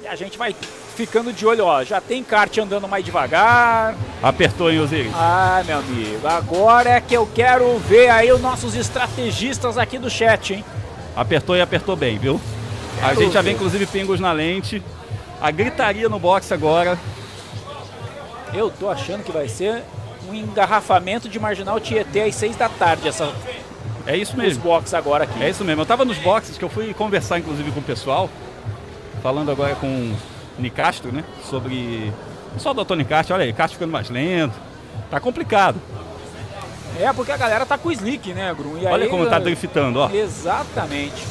E 0.01 0.07
a 0.07 0.15
gente 0.15 0.37
vai 0.37 0.55
ficando 0.99 1.31
de 1.31 1.45
olho, 1.45 1.63
ó. 1.63 1.81
Já 1.81 2.01
tem 2.01 2.21
kart 2.21 2.57
andando 2.57 2.85
mais 2.85 3.05
devagar. 3.05 3.95
Apertou, 4.21 4.69
hein, 4.69 4.81
Osiris? 4.81 5.13
Ah, 5.15 5.63
meu 5.65 5.79
amigo, 5.79 6.27
agora 6.27 6.89
é 6.89 6.99
que 6.99 7.13
eu 7.13 7.25
quero 7.33 7.77
ver 7.79 8.09
aí 8.09 8.29
os 8.33 8.41
nossos 8.41 8.75
estrategistas 8.75 9.77
aqui 9.77 9.97
do 9.97 10.09
chat, 10.09 10.55
hein? 10.55 10.65
Apertou 11.15 11.55
e 11.55 11.61
apertou 11.61 11.95
bem, 11.95 12.17
viu? 12.17 12.39
A 13.01 13.13
gente 13.13 13.31
já 13.31 13.41
vê 13.41 13.51
inclusive 13.51 13.85
pingos 13.85 14.19
na 14.19 14.33
lente. 14.33 14.83
A 15.41 15.49
gritaria 15.51 16.09
no 16.09 16.19
box 16.19 16.51
agora. 16.51 16.99
Eu 18.53 18.69
tô 18.69 18.89
achando 18.89 19.23
que 19.23 19.31
vai 19.31 19.47
ser 19.47 19.83
um 20.29 20.35
engarrafamento 20.35 21.29
de 21.29 21.39
marginal 21.39 21.79
Tietê 21.79 22.23
às 22.23 22.35
6 22.35 22.57
da 22.57 22.67
tarde 22.67 23.07
essa 23.07 23.31
É 24.05 24.17
isso 24.17 24.35
mesmo. 24.35 24.51
Os 24.51 24.57
boxes 24.57 24.93
agora 24.93 25.23
aqui. 25.23 25.41
É 25.41 25.49
isso 25.49 25.63
mesmo. 25.63 25.81
Eu 25.81 25.85
tava 25.85 26.03
nos 26.03 26.17
boxes 26.17 26.57
que 26.57 26.65
eu 26.65 26.69
fui 26.69 26.93
conversar 26.93 27.39
inclusive 27.39 27.71
com 27.71 27.79
o 27.79 27.83
pessoal, 27.83 28.29
falando 29.23 29.49
agora 29.49 29.75
com 29.75 30.13
Nicastro, 30.59 31.11
né, 31.11 31.23
sobre 31.49 32.11
só 32.57 32.71
o 32.71 32.73
Dr. 32.73 32.95
Nicastro, 32.95 33.35
olha 33.35 33.45
aí, 33.45 33.53
Castro 33.53 33.75
ficando 33.75 33.91
mais 33.91 34.09
lento. 34.09 34.53
Tá 35.09 35.19
complicado. 35.19 35.79
É, 36.99 37.11
porque 37.13 37.31
a 37.31 37.37
galera 37.37 37.65
tá 37.65 37.77
com 37.77 37.91
slick, 37.91 38.33
né, 38.33 38.53
Grum? 38.53 38.77
E 38.77 38.85
Olha 38.85 39.05
aí, 39.05 39.09
como 39.09 39.25
tá 39.27 39.39
driftando, 39.39 39.99
ó. 39.99 40.09
Exatamente. 40.09 41.25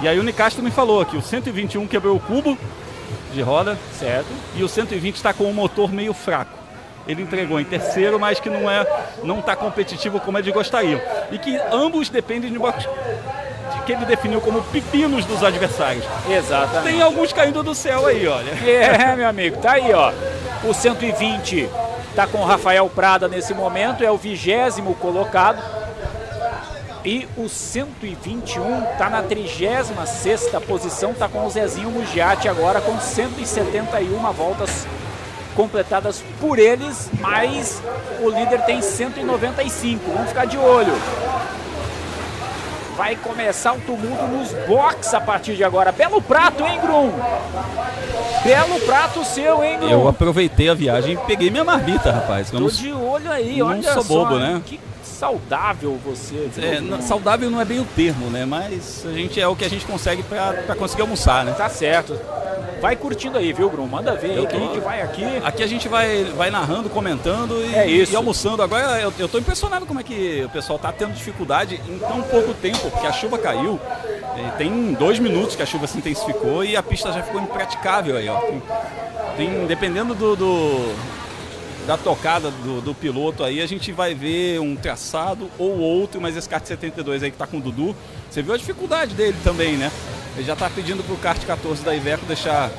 E 0.00 0.08
aí 0.08 0.18
o 0.18 0.22
Nicastro 0.22 0.62
me 0.62 0.70
falou 0.70 1.04
que 1.04 1.16
o 1.16 1.22
121 1.22 1.86
quebrou 1.86 2.16
o 2.16 2.20
cubo 2.20 2.58
de 3.32 3.42
roda. 3.42 3.78
Certo. 3.98 4.28
E 4.56 4.62
o 4.62 4.68
120 4.68 5.16
está 5.16 5.32
com 5.32 5.44
o 5.44 5.54
motor 5.54 5.92
meio 5.92 6.14
fraco. 6.14 6.56
Ele 7.06 7.22
entregou 7.22 7.58
em 7.58 7.64
terceiro, 7.64 8.18
mas 8.18 8.38
que 8.38 8.50
não 8.50 8.70
é 8.70 8.86
não 9.22 9.38
está 9.38 9.56
competitivo 9.56 10.20
como 10.20 10.38
eles 10.38 10.52
gostariam. 10.52 11.00
E 11.30 11.38
que 11.38 11.56
ambos 11.72 12.08
dependem 12.08 12.50
de 12.50 12.58
uma 12.58 12.72
de 12.72 12.88
que 13.84 13.92
ele 13.92 14.04
definiu 14.04 14.40
como 14.40 14.62
pepinos 14.62 15.24
dos 15.24 15.42
adversários. 15.42 16.04
Exatamente. 16.28 16.84
Tem 16.84 17.02
alguns 17.02 17.32
caindo 17.32 17.62
do 17.62 17.74
céu 17.74 18.06
aí, 18.06 18.26
olha. 18.26 18.50
É, 18.50 19.16
meu 19.16 19.28
amigo, 19.28 19.56
tá 19.58 19.72
aí, 19.72 19.92
ó. 19.92 20.12
O 20.64 20.74
120 20.74 21.68
tá 22.14 22.26
com 22.26 22.38
o 22.38 22.44
Rafael 22.44 22.88
Prada 22.88 23.28
nesse 23.28 23.54
momento, 23.54 24.02
é 24.02 24.10
o 24.10 24.16
vigésimo 24.16 24.94
colocado. 24.94 25.62
E 27.04 27.28
o 27.36 27.48
121 27.48 28.82
tá 28.98 29.08
na 29.08 29.22
36 29.22 29.92
posição, 30.66 31.14
tá 31.14 31.28
com 31.28 31.46
o 31.46 31.50
Zezinho 31.50 31.90
Mugiati 31.90 32.48
agora 32.48 32.80
com 32.80 32.98
171 32.98 34.32
voltas 34.32 34.86
completadas 35.54 36.22
por 36.40 36.58
eles, 36.58 37.10
mas 37.20 37.82
o 38.20 38.28
líder 38.28 38.62
tem 38.62 38.80
195. 38.80 40.10
Vamos 40.12 40.28
ficar 40.28 40.44
de 40.44 40.56
olho. 40.56 40.92
Vai 42.98 43.14
começar 43.14 43.74
o 43.74 43.80
tumulto 43.80 44.24
nos 44.26 44.52
box 44.66 45.14
a 45.14 45.20
partir 45.20 45.54
de 45.54 45.62
agora. 45.62 45.92
Belo 45.92 46.20
prato, 46.20 46.64
hein, 46.64 46.80
Grum? 46.80 47.12
Belo 48.42 48.80
prato 48.80 49.24
seu, 49.24 49.62
hein, 49.62 49.78
Grum? 49.78 49.88
Eu 49.88 50.08
aproveitei 50.08 50.68
a 50.68 50.74
viagem 50.74 51.14
e 51.14 51.16
peguei 51.18 51.48
minha 51.48 51.62
marmita, 51.62 52.10
rapaz. 52.10 52.50
Tô 52.50 52.58
não, 52.58 52.66
de 52.66 52.92
olho 52.92 53.30
aí, 53.30 53.58
não 53.58 53.68
olha 53.68 53.94
sou 53.94 54.02
só. 54.02 54.08
bobo, 54.14 54.40
né? 54.40 54.60
Que 54.66 54.80
saudável 55.18 55.98
você. 56.04 56.48
É, 56.58 56.80
não- 56.80 57.02
saudável 57.02 57.50
não 57.50 57.60
é 57.60 57.64
bem 57.64 57.80
o 57.80 57.84
termo, 57.84 58.26
né? 58.30 58.44
Mas 58.44 59.04
a 59.04 59.12
gente 59.12 59.40
é 59.40 59.48
o 59.48 59.56
que 59.56 59.64
a 59.64 59.68
gente 59.70 59.84
consegue 59.84 60.22
pra 60.22 60.74
conseguir 60.76 61.02
almoçar, 61.02 61.44
né? 61.44 61.52
Tá 61.56 61.68
certo. 61.68 62.18
Vai 62.80 62.94
curtindo 62.94 63.36
aí, 63.36 63.52
viu, 63.52 63.68
Grum? 63.68 63.88
Manda 63.88 64.14
ver 64.14 64.30
aí 64.30 64.36
Eu 64.36 64.46
que 64.46 64.54
a 64.54 64.60
gente 64.60 64.78
vai 64.78 65.02
aqui. 65.02 65.24
Aqui 65.42 65.62
a 65.64 65.66
gente 65.66 65.88
vai, 65.88 66.22
vai 66.36 66.48
narrando, 66.48 66.88
comentando 66.88 67.60
e, 67.64 67.74
É 67.74 67.86
isso. 67.88 68.12
e 68.12 68.16
almoçando. 68.16 68.62
Agora 68.62 69.00
eu, 69.00 69.12
eu 69.18 69.28
tô 69.28 69.36
impressionado 69.38 69.84
como 69.84 69.98
é 69.98 70.04
que 70.04 70.42
o 70.44 70.48
pessoal 70.50 70.78
tá 70.78 70.92
tendo 70.92 71.12
dificuldade 71.12 71.80
em 71.88 71.98
tão 71.98 72.22
pouco 72.22 72.54
tempo, 72.54 72.78
porque 72.90 73.06
a 73.06 73.12
chuva 73.12 73.36
caiu. 73.36 73.80
Tem 74.56 74.92
dois 74.92 75.18
minutos 75.18 75.56
que 75.56 75.62
a 75.62 75.66
chuva 75.66 75.88
se 75.88 75.98
intensificou 75.98 76.62
e 76.64 76.76
a 76.76 76.82
pista 76.82 77.10
já 77.10 77.20
ficou 77.24 77.40
impraticável 77.40 78.16
aí, 78.16 78.28
ó. 78.28 78.38
Tem, 78.38 78.62
tem- 79.36 79.66
dependendo 79.66 80.14
do, 80.14 80.36
do- 80.36 80.94
da 81.88 81.96
tocada 81.96 82.50
do, 82.50 82.82
do 82.82 82.94
piloto 82.94 83.42
aí, 83.42 83.62
a 83.62 83.66
gente 83.66 83.92
vai 83.92 84.14
ver 84.14 84.60
um 84.60 84.76
traçado 84.76 85.50
ou 85.58 85.78
outro, 85.78 86.20
mas 86.20 86.36
esse 86.36 86.46
kart 86.46 86.62
72 86.62 87.22
aí 87.22 87.30
que 87.30 87.38
tá 87.38 87.46
com 87.46 87.56
o 87.56 87.60
Dudu, 87.62 87.96
você 88.30 88.42
viu 88.42 88.52
a 88.52 88.58
dificuldade 88.58 89.14
dele 89.14 89.38
também, 89.42 89.78
né? 89.78 89.90
Ele 90.36 90.44
já 90.44 90.54
tá 90.54 90.68
pedindo 90.68 91.02
pro 91.02 91.16
kart 91.16 91.42
14 91.42 91.82
da 91.82 91.94
Iveco 91.96 92.26
deixar 92.26 92.70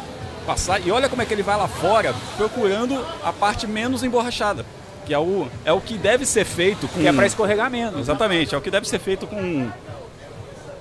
passar. 0.45 0.85
E 0.85 0.91
olha 0.91 1.09
como 1.09 1.23
é 1.23 1.25
que 1.25 1.33
ele 1.33 1.41
vai 1.41 1.57
lá 1.57 1.67
fora, 1.67 2.13
procurando 2.37 3.03
a 3.23 3.33
parte 3.33 3.65
menos 3.65 4.03
emborrachada. 4.03 4.63
Que 5.07 5.13
é 5.15 5.17
o, 5.17 5.47
é 5.65 5.73
o 5.73 5.81
que 5.81 5.97
deve 5.97 6.23
ser 6.23 6.45
feito 6.45 6.87
com. 6.87 7.01
Que 7.01 7.07
é 7.07 7.11
pra 7.11 7.25
escorregar 7.25 7.71
menos. 7.71 7.95
né? 7.95 8.01
Exatamente, 8.01 8.53
é 8.53 8.57
o 8.59 8.61
que 8.61 8.69
deve 8.69 8.87
ser 8.87 8.99
feito 8.99 9.25
com, 9.25 9.71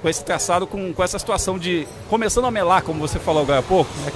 com 0.02 0.08
esse 0.08 0.23
traçado, 0.23 0.66
com, 0.66 0.92
com 0.92 1.02
essa 1.02 1.18
situação 1.18 1.58
de. 1.58 1.89
Começando 2.10 2.44
a 2.44 2.50
melar, 2.50 2.82
como 2.82 3.00
você 3.00 3.18
falou 3.18 3.40
agora 3.42 3.60
há 3.60 3.62
pouco. 3.62 3.90
né? 4.05 4.12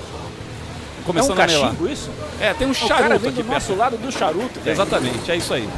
Começando 1.05 1.39
é 1.39 1.41
um 1.41 1.45
a 1.45 1.47
melar. 1.47 1.63
cachimbo 1.71 1.89
isso? 1.89 2.11
É, 2.41 2.55
tem 2.55 2.67
um 2.67 2.71
O 2.71 2.75
cara 2.75 2.87
charuto 3.09 3.29
aqui 3.29 3.43
do 3.43 3.49
nosso 3.53 3.67
perto. 3.69 3.79
lado 3.79 3.97
do 3.97 4.13
charuto, 4.13 4.61
velho. 4.61 4.73
Exatamente, 4.75 5.31
é 5.31 5.37
isso 5.37 5.53
aí. 5.55 5.69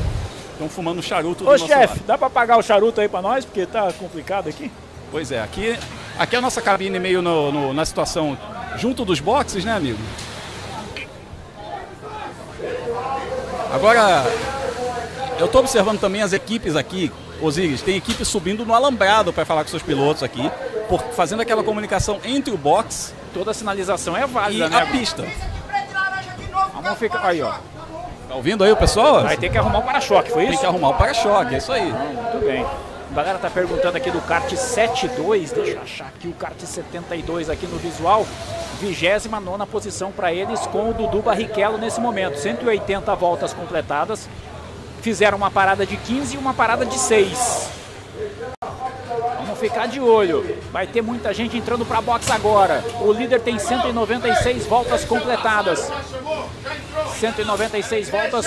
Estão 0.53 0.69
fumando 0.69 1.03
charuto 1.03 1.43
do 1.45 1.49
Ô, 1.49 1.53
nosso 1.53 1.67
chefe, 1.67 2.01
dá 2.07 2.17
pra 2.17 2.31
pagar 2.31 2.59
o 2.59 2.63
charuto 2.63 3.01
aí 3.01 3.09
pra 3.09 3.21
nós? 3.23 3.45
Porque 3.45 3.67
tá 3.67 3.93
complicado 3.99 4.49
aqui. 4.49 4.71
Pois 5.11 5.33
é, 5.33 5.41
aqui, 5.43 5.77
aqui 6.19 6.35
é 6.37 6.39
a 6.39 6.43
nossa 6.43 6.61
cabine 6.63 6.99
meio 6.99 7.21
no- 7.23 7.51
no- 7.53 7.73
na 7.75 7.85
situação 7.85 8.37
junto 8.77 9.05
dos 9.05 9.21
boxes, 9.21 9.65
né, 9.65 9.73
amigo? 9.75 9.99
Agora, 13.73 14.25
eu 15.39 15.47
estou 15.47 15.61
observando 15.61 15.99
também 16.01 16.23
as 16.23 16.33
equipes 16.33 16.77
aqui, 16.77 17.11
Osiris, 17.41 17.83
tem 17.83 17.97
equipe 17.97 18.25
subindo 18.25 18.65
no 18.65 18.73
alambrado 18.75 19.33
para 19.33 19.45
falar 19.45 19.65
com 19.65 19.71
seus 19.71 19.83
pilotos 19.83 20.23
aqui, 20.23 20.49
por, 20.89 21.01
fazendo 21.13 21.43
aquela 21.43 21.63
comunicação 21.65 22.21
entre 22.25 22.53
o 22.55 22.57
box 22.57 23.13
Toda 23.35 23.51
a 23.51 23.55
sinalização 23.55 24.17
é 24.17 24.27
válida, 24.27 24.67
e 24.67 24.71
né? 24.71 24.83
a 24.83 24.87
pista. 24.87 25.25
Vamos 26.73 26.99
ficar. 26.99 27.27
Aí, 27.27 27.43
ó. 27.43 27.53
Tá 28.29 28.35
ouvindo 28.37 28.63
aí 28.63 28.71
o 28.71 28.77
pessoal? 28.77 29.23
Vai 29.25 29.37
ter 29.37 29.51
que 29.51 29.59
arrumar 29.59 29.81
o 29.81 29.83
para-choque, 29.83 30.31
foi 30.31 30.45
isso? 30.45 30.53
Tem 30.53 30.61
que 30.61 30.67
arrumar 30.67 30.91
o 30.91 30.95
para-choque, 30.95 31.55
é 31.55 31.59
isso 31.59 31.73
aí. 31.73 31.93
Muito 31.93 32.47
bem. 32.47 32.65
A 33.11 33.15
galera 33.15 33.39
tá 33.39 33.51
perguntando 33.51 33.97
aqui 33.97 34.11
do 34.11 34.21
kart 34.21 34.49
72, 34.49 35.53
deixa 35.53 35.73
eu 35.73 35.83
achar 35.83 36.07
aqui 36.07 36.27
o 36.27 36.33
kart 36.33 36.59
72 36.59 37.51
aqui 37.51 37.67
no 37.67 37.77
visual. 37.79 38.27
29 38.81 39.67
posição 39.67 40.11
para 40.11 40.33
eles 40.33 40.61
com 40.67 40.91
o 40.91 40.95
Dudu 40.95 41.23
Barrichello 41.23 41.79
nesse 41.79 42.01
momento. 42.01 42.39
180 42.39 43.15
voltas 43.15 43.53
completadas. 43.53 44.29
Fizeram 45.01 45.37
uma 45.37 45.51
parada 45.51 45.85
de 45.85 45.97
15 45.97 46.35
e 46.35 46.39
uma 46.39 46.55
parada 46.55 46.85
de 46.87 46.99
6. 46.99 47.71
Ficar 49.65 49.87
de 49.87 49.99
olho. 49.99 50.45
Vai 50.71 50.87
ter 50.87 51.01
muita 51.01 51.33
gente 51.33 51.57
entrando 51.57 51.87
para 51.87 51.99
box 52.03 52.31
agora. 52.31 52.85
O 53.01 53.11
líder 53.11 53.41
tem 53.41 53.59
196 53.59 54.67
voltas 54.67 55.07
completadas. 55.07 55.91
196 57.19 58.11
voltas 58.11 58.47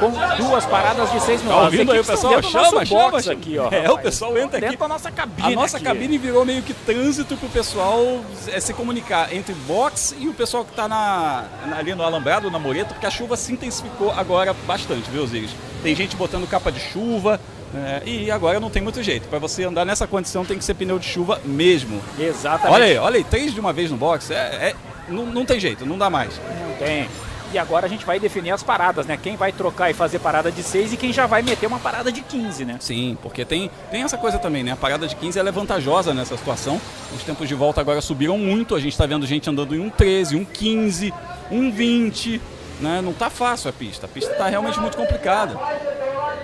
com 0.00 0.10
duas 0.38 0.64
paradas 0.64 1.12
de 1.12 1.20
6 1.20 1.42
Tá 1.42 1.46
minutos. 1.46 1.64
ouvindo 1.66 1.92
aí 1.92 2.00
o 2.00 2.04
pessoal? 2.04 2.42
Chama, 2.42 2.86
chama, 2.86 3.18
aqui, 3.18 3.58
ó. 3.58 3.68
É, 3.70 3.90
o 3.90 3.98
pessoal 3.98 4.38
entra 4.38 4.56
aqui. 4.56 4.66
Dentro 4.66 4.78
da 4.78 4.88
nossa 4.88 5.10
cabine. 5.10 5.52
A 5.52 5.54
nossa 5.54 5.76
aqui. 5.76 5.84
cabine 5.84 6.16
virou 6.16 6.42
meio 6.46 6.62
que 6.62 6.72
trânsito 6.72 7.36
pro 7.36 7.50
pessoal 7.50 8.00
é, 8.48 8.58
se 8.58 8.72
comunicar 8.72 9.34
entre 9.34 9.52
box 9.66 10.16
e 10.18 10.26
o 10.26 10.32
pessoal 10.32 10.64
que 10.64 10.72
tá 10.72 10.88
na, 10.88 11.44
ali 11.76 11.94
no 11.94 12.02
alambrado, 12.02 12.50
na 12.50 12.58
mureta, 12.58 12.94
porque 12.94 13.04
a 13.06 13.10
chuva 13.10 13.36
se 13.36 13.52
intensificou 13.52 14.10
agora 14.10 14.54
bastante, 14.66 15.10
viu, 15.10 15.22
Osiris? 15.22 15.50
Tem 15.82 15.94
gente 15.94 16.16
botando 16.16 16.48
capa 16.48 16.72
de 16.72 16.80
chuva, 16.80 17.38
É, 17.74 18.02
e 18.06 18.30
agora 18.30 18.60
não 18.60 18.70
tem 18.70 18.82
muito 18.82 19.02
jeito. 19.02 19.28
Para 19.28 19.38
você 19.38 19.64
andar 19.64 19.84
nessa 19.84 20.06
condição 20.06 20.44
tem 20.44 20.56
que 20.58 20.64
ser 20.64 20.74
pneu 20.74 20.98
de 20.98 21.06
chuva 21.06 21.40
mesmo. 21.44 22.00
Exatamente. 22.18 22.74
Olha 22.74 22.84
aí, 22.84 22.96
olha 22.96 23.16
aí, 23.16 23.24
três 23.24 23.52
de 23.52 23.60
uma 23.60 23.72
vez 23.72 23.90
no 23.90 23.96
box. 23.96 24.30
É, 24.30 24.34
é- 24.36 24.74
não, 25.08 25.26
não 25.26 25.44
tem 25.44 25.60
jeito, 25.60 25.84
não 25.86 25.98
dá 25.98 26.10
mais. 26.10 26.38
Não 26.38 26.74
tem. 26.76 27.08
E 27.52 27.58
agora 27.58 27.86
a 27.86 27.88
gente 27.88 28.04
vai 28.04 28.18
definir 28.18 28.50
as 28.50 28.62
paradas, 28.62 29.06
né? 29.06 29.16
Quem 29.16 29.36
vai 29.36 29.52
trocar 29.52 29.88
e 29.88 29.94
fazer 29.94 30.18
parada 30.18 30.50
de 30.50 30.62
6 30.64 30.92
e 30.92 30.96
quem 30.96 31.12
já 31.12 31.26
vai 31.26 31.42
meter 31.42 31.66
uma 31.66 31.78
parada 31.78 32.10
de 32.10 32.20
15, 32.20 32.64
né? 32.64 32.76
Sim, 32.80 33.16
porque 33.22 33.44
tem, 33.44 33.70
tem 33.90 34.02
essa 34.02 34.18
coisa 34.18 34.36
também, 34.38 34.64
né? 34.64 34.72
A 34.72 34.76
parada 34.76 35.06
de 35.06 35.14
15 35.14 35.38
ela 35.38 35.48
é 35.48 35.52
vantajosa 35.52 36.12
nessa 36.12 36.36
situação. 36.36 36.80
Os 37.14 37.22
tempos 37.22 37.48
de 37.48 37.54
volta 37.54 37.80
agora 37.80 38.00
subiram 38.00 38.36
muito. 38.36 38.74
A 38.74 38.80
gente 38.80 38.92
está 38.92 39.06
vendo 39.06 39.24
gente 39.26 39.48
andando 39.48 39.76
em 39.76 39.80
um 39.80 39.88
13, 39.88 40.34
um 40.36 40.44
15, 40.44 41.14
um 41.50 41.70
20. 41.70 42.40
Né? 42.80 43.00
Não 43.00 43.12
tá 43.12 43.30
fácil 43.30 43.70
a 43.70 43.72
pista. 43.72 44.06
A 44.06 44.08
pista 44.08 44.32
está 44.32 44.48
realmente 44.48 44.78
muito 44.80 44.96
complicada. 44.96 45.58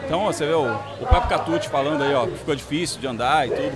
Então, 0.05 0.25
você 0.25 0.47
vê 0.47 0.53
o, 0.53 0.75
o 1.01 1.07
próprio 1.07 1.29
Catucci 1.29 1.69
falando 1.69 2.03
aí, 2.03 2.15
ó, 2.15 2.27
que 2.27 2.37
ficou 2.39 2.55
difícil 2.55 3.01
de 3.01 3.07
andar 3.07 3.47
e 3.47 3.51
tudo. 3.51 3.73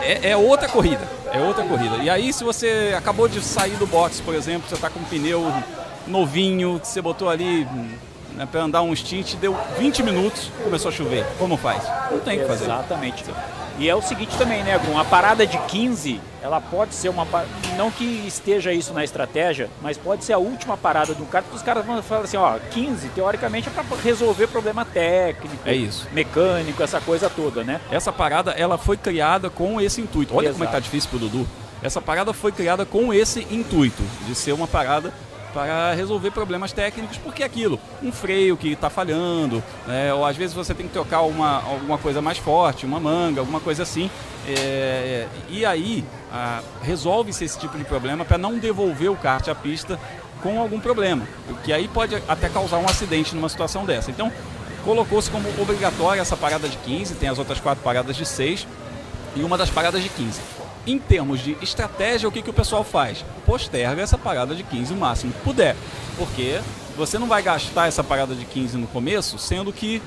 É, 0.00 0.30
é 0.30 0.36
outra 0.36 0.68
corrida, 0.68 1.06
é 1.32 1.38
outra 1.40 1.64
corrida. 1.64 1.96
E 1.96 2.08
aí, 2.08 2.32
se 2.32 2.42
você 2.42 2.94
acabou 2.96 3.28
de 3.28 3.40
sair 3.40 3.76
do 3.76 3.86
box, 3.86 4.20
por 4.20 4.34
exemplo, 4.34 4.68
você 4.68 4.74
está 4.74 4.88
com 4.88 5.00
um 5.00 5.04
pneu 5.04 5.52
novinho, 6.06 6.80
que 6.80 6.88
você 6.88 7.02
botou 7.02 7.28
ali 7.28 7.66
né, 8.38 8.46
para 8.50 8.62
andar 8.62 8.82
um 8.82 8.94
stint, 8.94 9.34
deu 9.34 9.56
20 9.78 10.02
minutos, 10.02 10.50
começou 10.62 10.90
a 10.90 10.92
chover. 10.92 11.26
Como 11.38 11.56
faz? 11.56 11.82
Não 12.10 12.20
tem 12.20 12.38
o 12.38 12.42
que 12.42 12.46
fazer. 12.46 12.64
Exatamente. 12.64 13.24
E 13.80 13.88
é 13.88 13.94
o 13.94 14.02
seguinte 14.02 14.36
também, 14.36 14.62
né, 14.64 14.76
Grum? 14.78 14.98
A 14.98 15.04
parada 15.04 15.46
de 15.46 15.56
15, 15.56 16.20
ela 16.42 16.60
pode 16.60 16.94
ser 16.94 17.08
uma. 17.10 17.24
Não 17.76 17.92
que 17.92 18.04
esteja 18.26 18.72
isso 18.72 18.92
na 18.92 19.04
estratégia, 19.04 19.70
mas 19.80 19.96
pode 19.96 20.24
ser 20.24 20.32
a 20.32 20.38
última 20.38 20.76
parada 20.76 21.14
do 21.14 21.24
cara, 21.26 21.44
porque 21.44 21.56
os 21.56 21.62
caras 21.62 21.86
vão 21.86 22.02
falar 22.02 22.22
assim, 22.22 22.36
ó, 22.36 22.58
15, 22.72 23.08
teoricamente, 23.10 23.68
é 23.68 23.72
para 23.72 23.84
resolver 24.02 24.48
problema 24.48 24.84
técnico, 24.84 25.58
É 25.64 25.74
isso. 25.74 26.08
mecânico, 26.12 26.82
essa 26.82 27.00
coisa 27.00 27.30
toda, 27.30 27.62
né? 27.62 27.80
Essa 27.88 28.12
parada, 28.12 28.50
ela 28.52 28.76
foi 28.78 28.96
criada 28.96 29.48
com 29.48 29.80
esse 29.80 30.00
intuito. 30.00 30.34
Olha 30.36 30.50
como 30.50 30.64
é 30.64 30.66
que 30.66 30.72
tá 30.72 30.78
Exato. 30.78 30.82
difícil 30.90 31.10
pro 31.10 31.18
Dudu. 31.20 31.46
Essa 31.80 32.00
parada 32.00 32.32
foi 32.32 32.50
criada 32.50 32.84
com 32.84 33.14
esse 33.14 33.46
intuito, 33.48 34.02
de 34.26 34.34
ser 34.34 34.52
uma 34.52 34.66
parada 34.66 35.12
para 35.52 35.94
resolver 35.94 36.30
problemas 36.30 36.72
técnicos, 36.72 37.16
porque 37.18 37.42
é 37.42 37.46
aquilo, 37.46 37.80
um 38.02 38.12
freio 38.12 38.56
que 38.56 38.72
está 38.72 38.90
falhando, 38.90 39.62
né, 39.86 40.12
ou 40.12 40.24
às 40.24 40.36
vezes 40.36 40.54
você 40.54 40.74
tem 40.74 40.86
que 40.86 40.92
trocar 40.92 41.22
uma, 41.22 41.62
alguma 41.62 41.98
coisa 41.98 42.20
mais 42.20 42.38
forte, 42.38 42.86
uma 42.86 43.00
manga, 43.00 43.40
alguma 43.40 43.60
coisa 43.60 43.82
assim. 43.82 44.10
é, 44.46 45.26
e 45.48 45.64
aí 45.64 46.04
resolve-se 46.82 47.44
esse 47.44 47.58
tipo 47.58 47.76
de 47.76 47.84
problema 47.84 48.24
para 48.24 48.38
não 48.38 48.58
devolver 48.58 49.10
o 49.10 49.16
kart 49.16 49.48
à 49.48 49.54
pista 49.54 49.98
com 50.42 50.60
algum 50.60 50.78
problema, 50.78 51.26
que 51.64 51.72
aí 51.72 51.88
pode 51.88 52.14
até 52.28 52.48
causar 52.48 52.78
um 52.78 52.86
acidente 52.86 53.34
numa 53.34 53.48
situação 53.48 53.84
dessa. 53.84 54.10
Então, 54.10 54.32
colocou-se 54.84 55.30
como 55.30 55.48
obrigatória 55.60 56.20
essa 56.20 56.36
parada 56.36 56.68
de 56.68 56.76
15, 56.78 57.14
tem 57.14 57.28
as 57.28 57.38
outras 57.38 57.60
quatro 57.60 57.82
paradas 57.82 58.16
de 58.16 58.24
6 58.24 58.66
e 59.36 59.42
uma 59.42 59.58
das 59.58 59.70
paradas 59.70 60.02
de 60.02 60.08
15. 60.08 60.40
Em 60.86 60.98
termos 60.98 61.40
de 61.40 61.56
estratégia, 61.62 62.28
o 62.28 62.32
que, 62.32 62.42
que 62.42 62.50
o 62.50 62.54
pessoal 62.54 62.82
faz? 62.82 63.24
Posterga 63.44 64.00
essa 64.00 64.16
parada 64.16 64.54
de 64.54 64.62
15 64.62 64.94
o 64.94 64.96
máximo 64.96 65.32
que 65.32 65.40
puder. 65.40 65.76
Porque 66.16 66.60
você 66.96 67.18
não 67.18 67.26
vai 67.26 67.42
gastar 67.42 67.86
essa 67.86 68.02
parada 68.02 68.34
de 68.34 68.44
15 68.44 68.76
no 68.76 68.86
começo, 68.86 69.38
sendo 69.38 69.72
que 69.72 70.02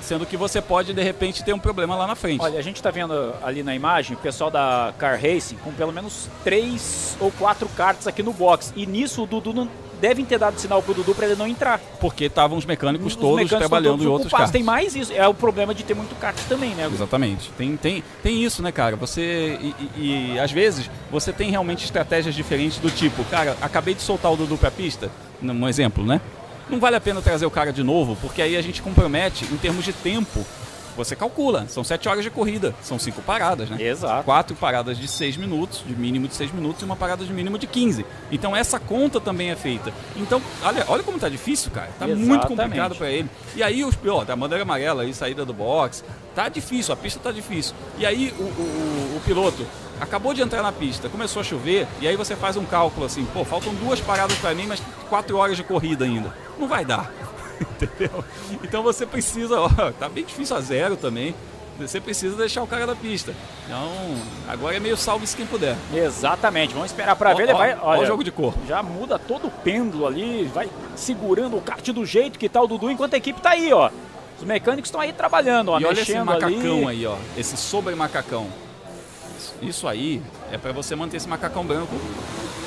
sendo 0.00 0.26
que 0.26 0.36
você 0.36 0.60
pode 0.60 0.92
de 0.92 1.02
repente 1.02 1.44
ter 1.44 1.52
um 1.52 1.58
problema 1.58 1.94
lá 1.94 2.06
na 2.06 2.16
frente. 2.16 2.40
Olha, 2.42 2.58
a 2.58 2.62
gente 2.62 2.76
está 2.76 2.90
vendo 2.90 3.34
ali 3.42 3.62
na 3.62 3.74
imagem 3.74 4.16
o 4.16 4.20
pessoal 4.20 4.50
da 4.50 4.92
Car 4.98 5.18
Racing 5.20 5.56
com 5.56 5.72
pelo 5.72 5.92
menos 5.92 6.28
três 6.42 7.16
ou 7.20 7.30
quatro 7.30 7.68
cartas 7.68 8.06
aqui 8.06 8.22
no 8.22 8.32
box. 8.32 8.72
E 8.74 8.84
nisso 8.84 9.22
o 9.22 9.26
Dudu 9.26 9.52
não 9.52 9.68
devem 10.02 10.24
ter 10.24 10.36
dado 10.38 10.58
sinal 10.58 10.82
pro 10.82 10.92
Dudu 10.92 11.14
para 11.14 11.26
ele 11.26 11.36
não 11.36 11.46
entrar. 11.46 11.78
Porque 12.00 12.24
estavam 12.24 12.58
os 12.58 12.66
mecânicos 12.66 13.06
Os 13.06 13.14
todos 13.16 13.36
mecânicos 13.36 13.58
trabalhando 13.58 13.94
estão 13.94 13.94
em 13.94 13.98
todos 14.10 14.12
outros 14.24 14.32
carros. 14.32 14.50
Tem 14.50 14.62
mais 14.62 14.94
isso. 14.96 15.12
É 15.12 15.26
o 15.28 15.32
problema 15.32 15.72
de 15.74 15.84
ter 15.84 15.94
muito 15.94 16.14
kart 16.16 16.36
também, 16.48 16.70
né? 16.74 16.90
Exatamente. 16.92 17.50
Tem, 17.56 17.76
tem, 17.76 18.02
tem 18.22 18.42
isso, 18.44 18.62
né, 18.62 18.72
cara? 18.72 18.96
Você. 18.96 19.56
E, 19.62 19.74
e- 19.96 20.32
e, 20.34 20.38
às 20.40 20.50
vezes 20.50 20.90
você 21.10 21.32
tem 21.32 21.50
realmente 21.50 21.84
estratégias 21.84 22.34
diferentes 22.34 22.78
do 22.78 22.90
tipo, 22.90 23.22
cara, 23.24 23.56
acabei 23.62 23.94
de 23.94 24.02
soltar 24.02 24.32
o 24.32 24.36
Dudu 24.36 24.58
pra 24.58 24.70
pista, 24.70 25.08
um 25.40 25.68
exemplo, 25.68 26.04
né? 26.04 26.20
Não 26.68 26.80
vale 26.80 26.96
a 26.96 27.00
pena 27.00 27.20
trazer 27.22 27.46
o 27.46 27.50
cara 27.50 27.72
de 27.72 27.82
novo, 27.82 28.16
porque 28.20 28.42
aí 28.42 28.56
a 28.56 28.62
gente 28.62 28.82
compromete 28.82 29.44
em 29.52 29.56
termos 29.56 29.84
de 29.84 29.92
tempo. 29.92 30.44
Você 30.96 31.16
calcula, 31.16 31.66
são 31.68 31.82
sete 31.82 32.08
horas 32.08 32.22
de 32.22 32.30
corrida, 32.30 32.74
são 32.82 32.98
cinco 32.98 33.22
paradas, 33.22 33.70
né? 33.70 33.80
Exato. 33.82 34.24
Quatro 34.24 34.54
paradas 34.56 34.98
de 34.98 35.08
seis 35.08 35.36
minutos, 35.36 35.82
de 35.86 35.94
mínimo 35.96 36.28
de 36.28 36.34
seis 36.34 36.52
minutos, 36.52 36.82
e 36.82 36.84
uma 36.84 36.96
parada 36.96 37.24
de 37.24 37.32
mínimo 37.32 37.58
de 37.58 37.66
15. 37.66 38.04
Então 38.30 38.54
essa 38.54 38.78
conta 38.78 39.20
também 39.20 39.50
é 39.50 39.56
feita. 39.56 39.92
Então, 40.16 40.40
olha, 40.62 40.84
olha 40.88 41.02
como 41.02 41.18
tá 41.18 41.28
difícil, 41.28 41.70
cara. 41.70 41.88
Tá 41.98 42.06
muito 42.06 42.22
Exatamente. 42.22 42.46
complicado 42.62 42.94
para 42.96 43.10
ele. 43.10 43.28
E 43.56 43.62
aí 43.62 43.84
os 43.84 43.96
ó, 44.06 44.22
a 44.28 44.36
bandeira 44.36 44.62
amarela 44.62 45.02
aí, 45.02 45.14
saída 45.14 45.44
do 45.44 45.52
box, 45.54 46.04
tá 46.34 46.48
difícil, 46.48 46.92
a 46.92 46.96
pista 46.96 47.18
tá 47.20 47.32
difícil. 47.32 47.74
E 47.98 48.04
aí 48.04 48.34
o, 48.38 48.42
o- 48.42 49.16
o 49.16 49.20
piloto 49.24 49.66
acabou 50.00 50.34
de 50.34 50.42
entrar 50.42 50.62
na 50.62 50.72
pista, 50.72 51.08
começou 51.08 51.40
a 51.40 51.44
chover, 51.44 51.86
e 52.00 52.08
aí 52.08 52.16
você 52.16 52.34
faz 52.36 52.56
um 52.56 52.64
cálculo 52.64 53.06
assim, 53.06 53.24
pô, 53.32 53.44
faltam 53.44 53.72
duas 53.74 54.00
paradas 54.00 54.36
para 54.38 54.52
mim, 54.54 54.66
mas 54.66 54.82
quatro 55.08 55.36
horas 55.38 55.56
de 55.56 55.62
corrida 55.62 56.04
ainda. 56.04 56.34
Não 56.58 56.66
vai 56.68 56.84
dar. 56.84 57.10
Entendeu? 57.82 58.24
Então 58.62 58.82
você 58.82 59.06
precisa, 59.06 59.60
ó, 59.60 59.68
tá 59.92 60.08
bem 60.08 60.24
difícil 60.24 60.56
a 60.56 60.60
zero 60.60 60.96
também. 60.96 61.34
Você 61.78 62.00
precisa 62.00 62.36
deixar 62.36 62.62
o 62.62 62.66
cara 62.66 62.86
da 62.86 62.94
pista. 62.94 63.34
Então, 63.64 63.90
agora 64.46 64.76
é 64.76 64.80
meio 64.80 64.96
salve-se 64.96 65.34
quem 65.34 65.46
puder. 65.46 65.76
Exatamente, 65.92 66.74
vamos 66.74 66.90
esperar 66.90 67.16
para 67.16 67.30
Ó, 67.32 67.34
ver. 67.34 67.44
Ele 67.44 67.52
ó, 67.52 67.56
vai, 67.56 67.74
ó 67.74 67.88
olha, 67.88 68.02
o 68.02 68.06
jogo 68.06 68.22
de 68.22 68.30
corpo. 68.30 68.58
Já 68.68 68.82
muda 68.82 69.18
todo 69.18 69.46
o 69.46 69.50
pêndulo 69.50 70.06
ali, 70.06 70.44
vai 70.52 70.68
segurando 70.94 71.56
o 71.56 71.60
kart 71.62 71.86
do 71.88 72.04
jeito 72.04 72.38
que 72.38 72.48
tá 72.48 72.60
o 72.60 72.66
Dudu, 72.66 72.90
enquanto 72.90 73.14
a 73.14 73.16
equipe 73.16 73.40
tá 73.40 73.50
aí, 73.50 73.72
ó. 73.72 73.90
Os 74.38 74.44
mecânicos 74.44 74.88
estão 74.88 75.00
aí 75.00 75.12
trabalhando, 75.12 75.70
ó, 75.70 75.80
e 75.80 75.84
olha 75.84 76.00
esse 76.00 76.18
macacão 76.20 76.88
ali. 76.88 76.88
aí, 76.88 77.06
ó. 77.06 77.16
Esse 77.36 77.56
sobre 77.56 77.94
macacão. 77.94 78.48
Isso 79.60 79.88
aí 79.88 80.22
é 80.50 80.58
para 80.58 80.72
você 80.72 80.94
manter 80.94 81.16
esse 81.16 81.28
macacão 81.28 81.64
branco. 81.64 81.94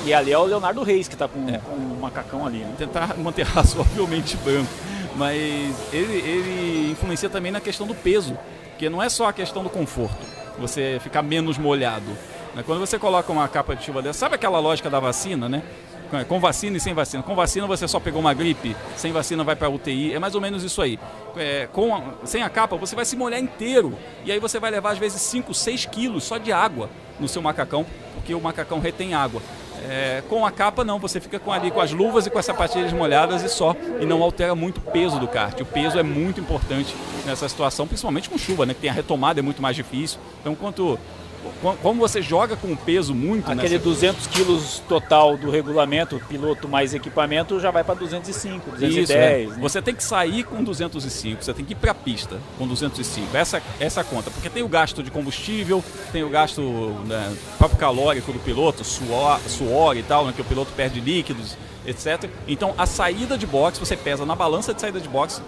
E 0.06 0.14
ali 0.14 0.32
é 0.32 0.38
o 0.38 0.44
Leonardo 0.44 0.82
Reis 0.82 1.08
que 1.08 1.16
tá 1.16 1.26
com, 1.28 1.44
com 1.60 1.72
o 1.74 1.98
macacão 2.00 2.46
ali, 2.46 2.58
né? 2.58 2.72
Tentar 2.78 3.14
manter 3.18 3.44
razoavelmente 3.44 4.36
branco. 4.38 4.70
Mas 5.16 5.74
ele, 5.92 6.12
ele 6.18 6.90
influencia 6.92 7.28
também 7.28 7.50
na 7.50 7.60
questão 7.60 7.86
do 7.86 7.94
peso. 7.94 8.38
Porque 8.70 8.88
não 8.88 9.02
é 9.02 9.08
só 9.08 9.28
a 9.28 9.32
questão 9.32 9.62
do 9.62 9.70
conforto. 9.70 10.16
Você 10.58 10.98
ficar 11.02 11.22
menos 11.22 11.58
molhado. 11.58 12.10
né? 12.54 12.62
Quando 12.64 12.78
você 12.80 12.98
coloca 12.98 13.32
uma 13.32 13.48
capa 13.48 13.74
de 13.74 13.84
chuva 13.84 14.00
dessa, 14.00 14.20
sabe 14.20 14.36
aquela 14.36 14.58
lógica 14.60 14.88
da 14.88 15.00
vacina, 15.00 15.48
né? 15.48 15.62
Com 16.28 16.38
vacina 16.38 16.76
e 16.76 16.80
sem 16.80 16.94
vacina. 16.94 17.20
Com 17.22 17.34
vacina 17.34 17.66
você 17.66 17.88
só 17.88 17.98
pegou 17.98 18.20
uma 18.20 18.32
gripe, 18.32 18.76
sem 18.96 19.10
vacina 19.10 19.42
vai 19.42 19.56
para 19.56 19.68
UTI. 19.68 20.14
É 20.14 20.20
mais 20.20 20.36
ou 20.36 20.40
menos 20.40 20.62
isso 20.62 20.80
aí. 20.80 21.00
É, 21.36 21.68
com 21.72 21.92
a- 21.96 22.02
sem 22.24 22.42
a 22.44 22.48
capa 22.48 22.76
você 22.76 22.94
vai 22.94 23.04
se 23.04 23.16
molhar 23.16 23.40
inteiro. 23.40 23.98
E 24.24 24.30
aí 24.30 24.38
você 24.38 24.60
vai 24.60 24.70
levar 24.70 24.92
às 24.92 24.98
vezes 24.98 25.20
5, 25.22 25.52
6 25.52 25.84
quilos 25.86 26.22
só 26.22 26.38
de 26.38 26.52
água 26.52 26.88
no 27.18 27.26
seu 27.26 27.42
macacão, 27.42 27.84
porque 28.14 28.32
o 28.34 28.40
macacão 28.40 28.78
retém 28.78 29.14
água. 29.14 29.42
É, 29.88 30.22
com 30.28 30.44
a 30.44 30.50
capa 30.50 30.84
não, 30.84 30.98
você 30.98 31.20
fica 31.20 31.38
com 31.38 31.52
ali 31.52 31.70
com 31.70 31.80
as 31.80 31.92
luvas 31.92 32.26
e 32.26 32.30
com 32.30 32.38
as 32.38 32.46
sapatilhas 32.46 32.92
molhadas 32.92 33.42
e 33.42 33.48
só, 33.48 33.74
e 34.00 34.06
não 34.06 34.22
altera 34.22 34.54
muito 34.54 34.78
o 34.78 34.80
peso 34.80 35.18
do 35.18 35.28
kart. 35.28 35.60
O 35.60 35.64
peso 35.64 35.98
é 35.98 36.02
muito 36.02 36.40
importante 36.40 36.94
nessa 37.24 37.48
situação, 37.48 37.86
principalmente 37.86 38.28
com 38.28 38.38
chuva, 38.38 38.66
né? 38.66 38.74
Que 38.74 38.80
tem 38.80 38.90
a 38.90 38.92
retomada 38.92 39.40
é 39.40 39.42
muito 39.42 39.60
mais 39.60 39.76
difícil. 39.76 40.18
Então, 40.40 40.54
quanto 40.54 40.98
como 41.82 42.00
você 42.00 42.20
joga 42.22 42.56
com 42.56 42.72
o 42.72 42.76
peso 42.76 43.14
muito, 43.14 43.50
Aquele 43.50 43.74
nessa- 43.74 43.84
200 43.84 44.26
quilos 44.26 44.82
total 44.88 45.36
do 45.36 45.50
regulamento, 45.50 46.20
piloto 46.28 46.68
mais 46.68 46.94
equipamento, 46.94 47.58
já 47.60 47.70
vai 47.70 47.84
para 47.84 47.94
205, 47.94 48.70
210. 48.70 49.04
Isso, 49.04 49.12
é. 49.12 49.46
né? 49.46 49.60
Você 49.60 49.82
tem 49.82 49.94
que 49.94 50.04
sair 50.04 50.44
com 50.44 50.62
205, 50.62 51.42
você 51.44 51.54
tem 51.54 51.64
que 51.64 51.72
ir 51.72 51.76
para 51.76 51.92
a 51.92 51.94
pista 51.94 52.38
com 52.58 52.66
205. 52.66 53.36
Essa, 53.36 53.62
essa 53.80 54.00
é 54.00 54.04
conta, 54.04 54.30
porque 54.30 54.48
tem 54.48 54.62
o 54.62 54.68
gasto 54.68 55.02
de 55.02 55.10
combustível, 55.10 55.82
tem 56.12 56.22
o 56.22 56.28
gasto 56.28 56.62
né, 57.06 57.34
próprio 57.58 57.78
calórico 57.78 58.32
do 58.32 58.38
piloto, 58.38 58.84
suor, 58.84 59.40
suor 59.48 59.96
e 59.96 60.02
tal, 60.02 60.26
né, 60.26 60.32
que 60.34 60.40
o 60.40 60.44
piloto 60.44 60.72
perde 60.76 61.00
líquidos, 61.00 61.56
etc. 61.86 62.28
Então 62.48 62.74
a 62.76 62.86
saída 62.86 63.38
de 63.38 63.46
boxe, 63.46 63.78
você 63.78 63.96
pesa 63.96 64.26
na 64.26 64.34
balança 64.34 64.74
de 64.74 64.80
saída 64.80 65.00
de 65.00 65.08
boxe, 65.08 65.40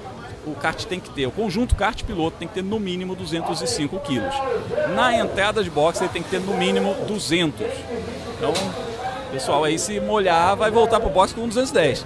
o 0.53 0.57
kart 0.61 0.85
tem 0.85 0.99
que 1.01 1.11
ter, 1.11 1.27
o 1.27 1.31
conjunto 1.31 1.75
kart-piloto 1.75 2.37
tem 2.39 2.49
que 2.49 2.55
ter 2.55 2.63
no 2.63 2.79
mínimo 2.81 3.15
205 3.15 3.99
quilos. 4.01 4.35
Na 4.95 5.17
entrada 5.17 5.63
de 5.63 5.71
boxe 5.71 6.03
ele 6.03 6.13
tem 6.13 6.23
que 6.23 6.31
ter 6.31 6.41
no 6.41 6.57
mínimo 6.57 6.95
200. 7.07 7.67
Então, 8.37 8.53
pessoal 9.31 9.65
aí 9.65 9.79
se 9.79 10.01
molhar 10.01 10.57
vai 10.57 10.71
voltar 10.71 11.01
pro 11.01 11.11
boxe 11.11 11.35
com 11.35 11.47
210. 11.47 12.05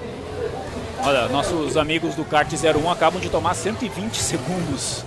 Olha, 1.05 1.29
nossos 1.29 1.77
amigos 1.77 2.15
do 2.15 2.25
kart 2.25 2.49
01 2.53 2.91
acabam 2.91 3.21
de 3.21 3.29
tomar 3.29 3.55
120 3.55 4.17
segundos. 4.17 5.05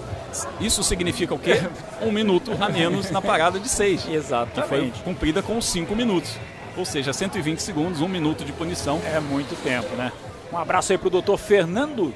Isso 0.59 0.83
significa 0.83 1.33
o 1.33 1.39
quê? 1.39 1.61
Um 2.01 2.11
minuto 2.11 2.51
a 2.59 2.67
menos 2.67 3.09
na 3.09 3.21
parada 3.21 3.57
de 3.59 3.69
6. 3.69 4.01
Que 4.01 4.07
foi 4.07 4.15
Exatamente. 4.15 5.01
cumprida 5.01 5.41
com 5.41 5.61
5 5.61 5.95
minutos. 5.95 6.31
Ou 6.75 6.83
seja, 6.83 7.13
120 7.13 7.59
segundos, 7.59 8.01
um 8.01 8.07
minuto 8.09 8.43
de 8.43 8.51
punição. 8.51 9.01
É 9.05 9.19
muito 9.21 9.55
tempo, 9.63 9.95
né? 9.95 10.11
Um 10.51 10.57
abraço 10.57 10.91
aí 10.91 10.97
pro 10.97 11.09
doutor 11.09 11.37
Fernando. 11.37 12.13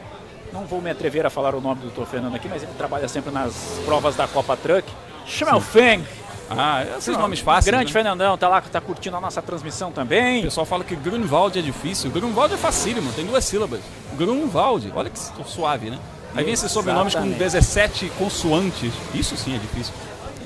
Não 0.52 0.66
vou 0.66 0.82
me 0.82 0.90
atrever 0.90 1.26
a 1.26 1.30
falar 1.30 1.54
o 1.54 1.62
nome 1.62 1.82
do 1.82 1.88
doutor 1.88 2.08
Fernando 2.08 2.36
aqui, 2.36 2.48
mas 2.48 2.64
ele 2.64 2.72
trabalha 2.78 3.08
sempre 3.08 3.32
nas 3.32 3.80
provas 3.86 4.16
da 4.16 4.28
Copa 4.28 4.58
Truck. 4.58 4.92
Schmelfeng. 5.26 6.04
Ah, 6.50 6.84
esses 6.98 7.16
nomes 7.16 7.40
fáceis. 7.40 7.66
Grande 7.66 7.86
né? 7.86 7.92
Fernandão, 7.92 8.36
tá 8.36 8.48
lá, 8.48 8.60
tá 8.60 8.82
curtindo 8.82 9.16
a 9.16 9.22
nossa 9.22 9.42
transmissão 9.42 9.92
também. 9.92 10.40
O 10.40 10.44
pessoal 10.44 10.66
fala 10.66 10.84
que 10.84 10.96
Grunwald 10.96 11.60
é 11.60 11.62
difícil. 11.62 12.10
Grunwald 12.10 12.54
é 12.54 12.58
facílimo, 12.58 13.12
tem 13.14 13.26
duas 13.26 13.46
sílabas. 13.46 13.82
Grunwald, 14.18 14.92
olha 14.96 15.12
que 15.12 15.20
suave, 15.46 15.92
né? 15.92 16.00
Aí 16.36 16.44
vem 16.44 16.54
esses 16.54 16.72
sobrenomes 16.72 17.14
com 17.14 17.20
Exatamente. 17.20 17.40
17 17.40 18.10
consoantes. 18.18 18.94
Isso 19.14 19.38
sim 19.38 19.56
é 19.56 19.60
difícil. 19.60 19.94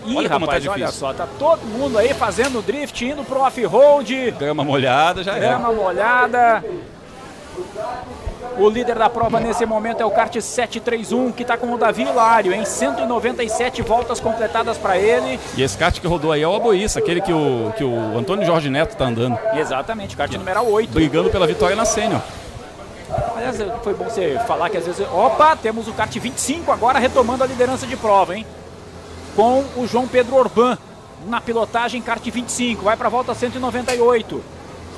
Ih, 0.06 0.18
olha 0.18 0.30
como 0.30 0.46
rapaz, 0.46 0.64
tá 0.66 0.72
olha 0.72 0.86
difícil. 0.86 1.08
só, 1.08 1.14
tá 1.14 1.28
todo 1.40 1.62
mundo 1.66 1.98
aí 1.98 2.14
fazendo 2.14 2.62
drift, 2.62 3.06
indo 3.06 3.24
pro 3.24 3.40
off-road. 3.40 4.32
Grama 4.32 4.64
molhada 4.64 5.24
já 5.24 5.38
Grama 5.40 5.72
é. 5.72 5.76
molhada. 5.76 6.64
O 8.58 8.70
líder 8.70 8.96
da 8.96 9.10
prova 9.10 9.40
nesse 9.40 9.66
momento 9.66 10.02
é 10.02 10.06
o 10.06 10.12
kart 10.12 10.34
731, 10.40 11.32
que 11.32 11.42
está 11.42 11.58
com 11.58 11.74
o 11.74 11.78
Davi 11.78 12.04
Hilário, 12.04 12.54
em 12.54 12.64
197 12.64 13.82
voltas 13.82 14.20
completadas 14.20 14.78
para 14.78 14.98
ele. 14.98 15.40
E 15.58 15.64
esse 15.64 15.76
kart 15.76 16.00
que 16.00 16.06
rodou 16.06 16.32
aí 16.32 16.44
é 16.44 16.48
o 16.48 16.56
Aboíça, 16.56 17.00
aquele 17.00 17.20
que 17.20 17.34
o, 17.34 17.74
que 17.76 17.84
o 17.84 18.18
Antônio 18.18 18.46
Jorge 18.46 18.70
Neto 18.70 18.96
tá 18.96 19.06
andando. 19.06 19.40
Exatamente, 19.54 20.16
kart 20.16 20.32
número 20.34 20.64
8. 20.70 20.94
Brigando 20.94 21.30
pela 21.32 21.48
vitória 21.48 21.76
na 21.76 21.86
sênior. 21.86 22.22
Aliás, 23.36 23.58
foi 23.84 23.94
bom 23.94 24.06
você 24.06 24.40
falar 24.48 24.70
que 24.70 24.78
às 24.78 24.86
vezes. 24.86 25.06
Opa, 25.12 25.56
temos 25.56 25.88
o 25.88 25.94
kart 25.94 26.16
25 26.16 26.72
agora 26.72 27.00
retomando 27.00 27.44
a 27.44 27.48
liderança 27.48 27.88
de 27.88 27.98
prova, 27.98 28.36
hein? 28.36 28.46
Com 29.36 29.64
o 29.76 29.88
João 29.88 30.08
Pedro 30.08 30.36
Orban 30.36 30.78
na 31.26 31.42
pilotagem, 31.42 32.02
kart 32.02 32.24
25, 32.24 32.84
vai 32.84 32.96
para 32.96 33.08
a 33.08 33.12
volta 33.12 33.34
198. 33.34 34.44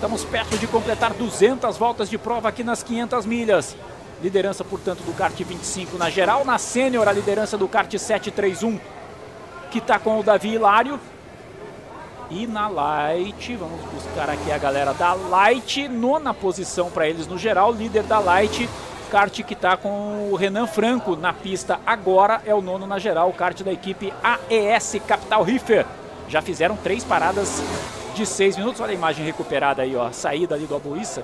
Estamos 0.05 0.23
perto 0.23 0.55
de 0.59 0.67
completar 0.67 1.15
200 1.15 1.77
voltas 1.77 2.07
de 2.07 2.15
prova 2.15 2.47
aqui 2.47 2.63
nas 2.63 2.83
500 2.83 3.25
milhas. 3.25 3.75
Liderança, 4.21 4.63
portanto, 4.63 4.99
do 4.99 5.11
kart 5.13 5.35
25 5.35 5.97
na 5.97 6.11
geral. 6.11 6.45
Na 6.45 6.59
sênior, 6.59 7.07
a 7.07 7.11
liderança 7.11 7.57
do 7.57 7.67
kart 7.67 7.91
731, 7.91 8.79
que 9.71 9.79
está 9.79 9.97
com 9.97 10.19
o 10.19 10.21
Davi 10.21 10.49
Hilário. 10.49 10.99
E 12.29 12.45
na 12.45 12.67
Light, 12.67 13.55
vamos 13.55 13.81
buscar 13.91 14.29
aqui 14.29 14.51
a 14.51 14.59
galera 14.59 14.93
da 14.93 15.15
Light, 15.15 15.87
nona 15.87 16.35
posição 16.35 16.91
para 16.91 17.09
eles 17.09 17.25
no 17.25 17.39
geral, 17.39 17.73
líder 17.73 18.03
da 18.03 18.19
Light, 18.19 18.69
kart 19.09 19.33
que 19.41 19.55
está 19.55 19.75
com 19.75 20.29
o 20.31 20.35
Renan 20.35 20.67
Franco 20.67 21.15
na 21.15 21.33
pista 21.33 21.79
agora, 21.83 22.43
é 22.45 22.53
o 22.53 22.61
nono 22.61 22.85
na 22.85 22.99
geral, 22.99 23.29
o 23.29 23.33
kart 23.33 23.59
da 23.63 23.73
equipe 23.73 24.13
AES 24.21 25.01
Capital 25.07 25.41
Riffer. 25.41 25.83
Já 26.29 26.43
fizeram 26.43 26.77
três 26.77 27.03
paradas 27.03 27.59
de 28.15 28.25
seis 28.25 28.57
minutos, 28.57 28.81
olha 28.81 28.91
a 28.91 28.95
imagem 28.95 29.25
recuperada 29.25 29.81
aí, 29.81 29.95
ó, 29.95 30.07
a 30.07 30.11
saída 30.11 30.55
ali 30.55 30.65
do 30.65 30.75
Aboíça. 30.75 31.23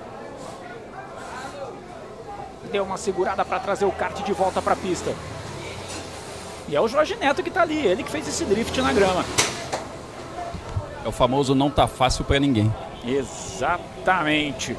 Deu 2.70 2.84
uma 2.84 2.96
segurada 2.96 3.44
para 3.44 3.58
trazer 3.58 3.84
o 3.84 3.90
kart 3.90 4.22
de 4.22 4.32
volta 4.32 4.62
para 4.62 4.74
a 4.74 4.76
pista. 4.76 5.12
E 6.68 6.76
é 6.76 6.80
o 6.80 6.86
Jorge 6.88 7.16
Neto 7.16 7.42
que 7.42 7.48
está 7.48 7.62
ali, 7.62 7.84
ele 7.86 8.02
que 8.02 8.10
fez 8.10 8.26
esse 8.28 8.44
drift 8.44 8.80
na 8.80 8.92
grama. 8.92 9.24
É 11.04 11.08
o 11.08 11.12
famoso 11.12 11.54
não 11.54 11.68
tá 11.68 11.86
fácil 11.86 12.24
pra 12.24 12.38
ninguém. 12.38 12.72
Exatamente. 13.04 14.76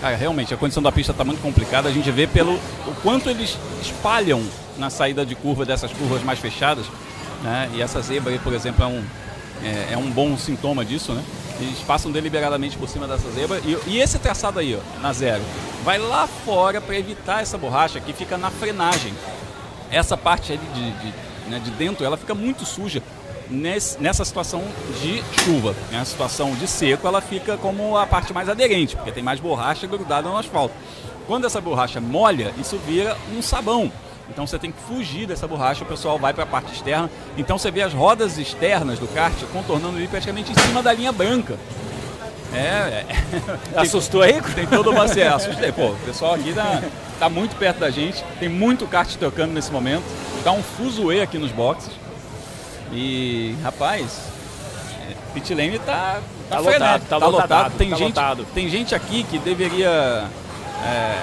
Cara, 0.00 0.16
realmente, 0.16 0.52
a 0.52 0.56
condição 0.56 0.82
da 0.82 0.92
pista 0.92 1.14
tá 1.14 1.24
muito 1.24 1.40
complicada. 1.40 1.88
A 1.88 1.92
gente 1.92 2.10
vê 2.10 2.26
pelo 2.26 2.54
o 2.54 2.94
quanto 3.02 3.30
eles 3.30 3.56
espalham 3.80 4.42
na 4.76 4.90
saída 4.90 5.24
de 5.24 5.34
curva 5.34 5.64
dessas 5.64 5.92
curvas 5.92 6.22
mais 6.22 6.38
fechadas. 6.38 6.86
Né? 7.42 7.70
E 7.74 7.82
essa 7.82 8.00
zebra 8.02 8.32
aí, 8.32 8.38
por 8.38 8.52
exemplo, 8.52 8.84
é 8.84 8.86
um, 8.86 9.04
é, 9.62 9.92
é 9.94 9.96
um 9.96 10.10
bom 10.10 10.36
sintoma 10.36 10.84
disso, 10.84 11.12
né? 11.12 11.22
Eles 11.60 11.78
passam 11.80 12.10
deliberadamente 12.12 12.76
por 12.76 12.88
cima 12.88 13.06
dessa 13.06 13.30
zebra. 13.30 13.60
E, 13.64 13.78
e 13.86 13.98
esse 13.98 14.18
traçado 14.18 14.58
aí, 14.58 14.76
ó, 14.76 15.00
na 15.00 15.12
zero, 15.12 15.42
vai 15.84 15.98
lá 15.98 16.26
fora 16.26 16.80
para 16.80 16.96
evitar 16.98 17.40
essa 17.42 17.56
borracha 17.56 17.98
que 18.00 18.12
fica 18.12 18.36
na 18.36 18.50
frenagem. 18.50 19.14
Essa 19.90 20.16
parte 20.16 20.56
de, 20.56 20.90
de, 20.92 21.14
né, 21.48 21.58
de 21.64 21.70
dentro, 21.70 22.04
ela 22.04 22.16
fica 22.16 22.34
muito 22.34 22.64
suja 22.66 23.02
nesse- 23.48 23.98
nessa 24.00 24.24
situação 24.24 24.62
de 25.00 25.22
chuva. 25.44 25.74
Na 25.90 26.04
situação 26.04 26.54
de 26.54 26.66
seco, 26.66 27.06
ela 27.06 27.20
fica 27.20 27.56
como 27.56 27.96
a 27.96 28.06
parte 28.06 28.32
mais 28.34 28.48
aderente, 28.48 28.94
porque 28.96 29.12
tem 29.12 29.22
mais 29.22 29.40
borracha 29.40 29.86
grudada 29.86 30.28
no 30.28 30.36
asfalto. 30.36 30.74
Quando 31.26 31.46
essa 31.46 31.60
borracha 31.60 32.00
molha, 32.00 32.52
isso 32.60 32.78
vira 32.86 33.16
um 33.36 33.40
sabão. 33.40 33.90
Então 34.28 34.46
você 34.46 34.58
tem 34.58 34.72
que 34.72 34.80
fugir 34.82 35.26
dessa 35.26 35.46
borracha, 35.46 35.84
o 35.84 35.86
pessoal 35.86 36.18
vai 36.18 36.34
para 36.34 36.44
a 36.44 36.46
parte 36.46 36.72
externa. 36.72 37.10
Então 37.36 37.58
você 37.58 37.70
vê 37.70 37.82
as 37.82 37.92
rodas 37.92 38.38
externas 38.38 38.98
do 38.98 39.06
kart 39.08 39.34
contornando 39.52 39.96
ali 39.96 40.08
praticamente 40.08 40.52
em 40.52 40.54
cima 40.54 40.82
da 40.82 40.92
linha 40.92 41.12
branca. 41.12 41.56
É, 42.52 42.58
é. 42.58 43.06
Assustou 43.76 44.22
aí? 44.22 44.40
Tem 44.54 44.66
toda 44.66 44.90
uma 44.90 45.04
é, 45.06 45.28
assustei. 45.28 45.72
Pô, 45.72 45.88
o 45.88 45.96
pessoal 46.04 46.34
aqui 46.34 46.52
tá, 46.52 46.82
tá 47.18 47.28
muito 47.28 47.56
perto 47.56 47.78
da 47.78 47.90
gente. 47.90 48.22
Tem 48.38 48.48
muito 48.48 48.86
kart 48.86 49.14
tocando 49.16 49.52
nesse 49.52 49.70
momento. 49.70 50.04
Tá 50.42 50.52
um 50.52 50.62
fuzuê 50.62 51.20
aqui 51.20 51.38
nos 51.38 51.50
boxes. 51.50 51.90
E, 52.92 53.56
rapaz, 53.62 54.20
é, 55.08 55.14
pit 55.34 55.52
lane 55.54 55.78
tá, 55.80 56.20
Tá 56.48 56.62
frenético, 56.62 56.84
lotado, 56.84 57.20
tá 57.20 57.26
lotado, 57.26 57.76
Tem, 57.76 57.90
tá 57.90 57.96
gente, 57.96 58.08
lotado. 58.08 58.46
tem 58.54 58.68
gente 58.68 58.94
aqui 58.94 59.24
que 59.24 59.38
deveria 59.38 60.24
é, 60.84 61.18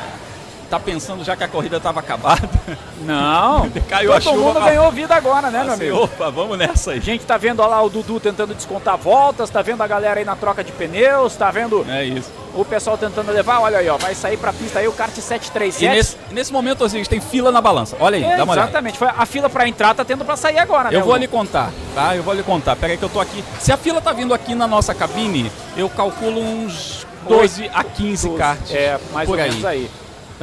tá 0.73 0.79
pensando 0.79 1.23
já 1.23 1.35
que 1.35 1.43
a 1.43 1.47
corrida 1.47 1.79
tava 1.79 1.99
acabada. 1.99 2.49
Não, 3.05 3.69
Caiu 3.87 4.11
a 4.11 4.19
todo 4.19 4.33
chuva. 4.33 4.53
mundo 4.53 4.59
ganhou 4.65 4.91
vida 4.91 5.13
agora, 5.13 5.51
né, 5.51 5.63
meu 5.63 5.73
Assim, 5.73 5.83
amigo? 5.89 6.03
Opa, 6.05 6.31
vamos 6.31 6.57
nessa 6.57 6.91
aí. 6.91 6.97
A 6.97 7.01
gente 7.01 7.25
tá 7.25 7.37
vendo 7.37 7.59
ó 7.59 7.67
lá 7.67 7.79
o 7.81 7.89
Dudu 7.89 8.19
tentando 8.19 8.55
descontar 8.55 8.97
voltas, 8.97 9.49
tá 9.51 9.61
vendo 9.61 9.83
a 9.83 9.87
galera 9.87 10.19
aí 10.19 10.25
na 10.25 10.35
troca 10.35 10.63
de 10.63 10.71
pneus, 10.71 11.35
tá 11.35 11.51
vendo 11.51 11.85
É 11.87 12.03
isso. 12.05 12.31
o 12.55 12.65
pessoal 12.65 12.97
tentando 12.97 13.31
levar, 13.31 13.59
olha 13.59 13.77
aí, 13.77 13.89
ó, 13.89 13.97
vai 13.97 14.15
sair 14.15 14.37
pra 14.37 14.51
pista 14.51 14.79
aí 14.79 14.87
o 14.87 14.93
kart 14.93 15.13
737. 15.13 15.83
E 15.85 15.89
nesse, 15.89 16.17
nesse 16.31 16.51
momento, 16.53 16.83
assim, 16.83 17.03
tem 17.03 17.19
fila 17.21 17.51
na 17.51 17.61
balança. 17.61 17.95
Olha 17.99 18.17
aí, 18.17 18.23
dá 18.37 18.43
uma 18.43 18.53
olhada. 18.53 18.69
Exatamente, 18.69 18.97
foi 18.97 19.09
a 19.09 19.25
fila 19.25 19.49
pra 19.49 19.67
entrar 19.67 19.93
tá 19.93 20.03
tendo 20.03 20.25
pra 20.25 20.35
sair 20.35 20.57
agora, 20.57 20.89
né? 20.89 20.97
Eu 20.97 21.03
vou 21.03 21.15
lhe 21.17 21.27
contar, 21.27 21.71
tá? 21.93 22.15
Eu 22.15 22.23
vou 22.23 22.33
lhe 22.33 22.41
contar. 22.41 22.75
Pera 22.77 22.93
aí 22.93 22.97
que 22.97 23.03
eu 23.03 23.09
tô 23.09 23.19
aqui. 23.19 23.43
Se 23.59 23.71
a 23.71 23.77
fila 23.77 24.01
tá 24.01 24.11
vindo 24.11 24.33
aqui 24.33 24.55
na 24.55 24.65
nossa 24.65 24.95
cabine, 24.95 25.51
eu 25.77 25.87
calculo 25.89 26.39
uns 26.41 27.05
12 27.27 27.69
a 27.73 27.83
15 27.83 28.27
12, 28.27 28.39
karts. 28.39 28.73
é, 28.73 28.97
mais 29.11 29.27
por 29.27 29.37
ou 29.37 29.43
aí. 29.43 29.49
menos 29.49 29.65
aí. 29.65 29.91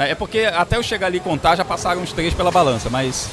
É 0.09 0.15
porque 0.15 0.41
até 0.41 0.77
eu 0.77 0.83
chegar 0.83 1.09
ali 1.09 1.19
e 1.19 1.21
contar, 1.21 1.57
já 1.57 1.65
passaram 1.65 2.01
uns 2.01 2.13
3 2.13 2.33
pela 2.35 2.51
balança, 2.51 2.89
mas 2.89 3.29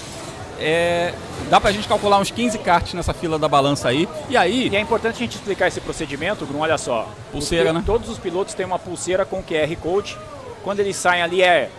é, 0.60 1.14
dá 1.50 1.62
pra 1.62 1.72
gente 1.72 1.88
calcular 1.88 2.20
uns 2.20 2.32
15 2.32 2.58
karts 2.60 2.94
nessa 2.94 3.14
fila 3.14 3.38
da 3.38 3.48
balança 3.48 3.90
aí. 3.90 4.08
E 4.30 4.36
aí, 4.36 4.70
E 4.70 4.76
é 4.76 4.80
importante 4.80 5.16
a 5.16 5.20
gente 5.20 5.36
explicar 5.36 5.68
esse 5.68 5.80
procedimento, 5.80 6.46
Bruno, 6.46 6.64
olha 6.64 6.78
só. 6.78 7.08
Pulseira, 7.32 7.72
né? 7.72 7.84
Todos 7.86 8.10
os 8.10 8.18
pilotos 8.18 8.54
têm 8.54 8.66
uma 8.66 8.80
pulseira 8.80 9.26
com 9.26 9.44
QR 9.44 9.76
Code. 9.82 10.18
Quando 10.64 10.80
eles 10.80 10.96
saem 10.96 11.22
ali 11.22 11.42
é 11.42 11.70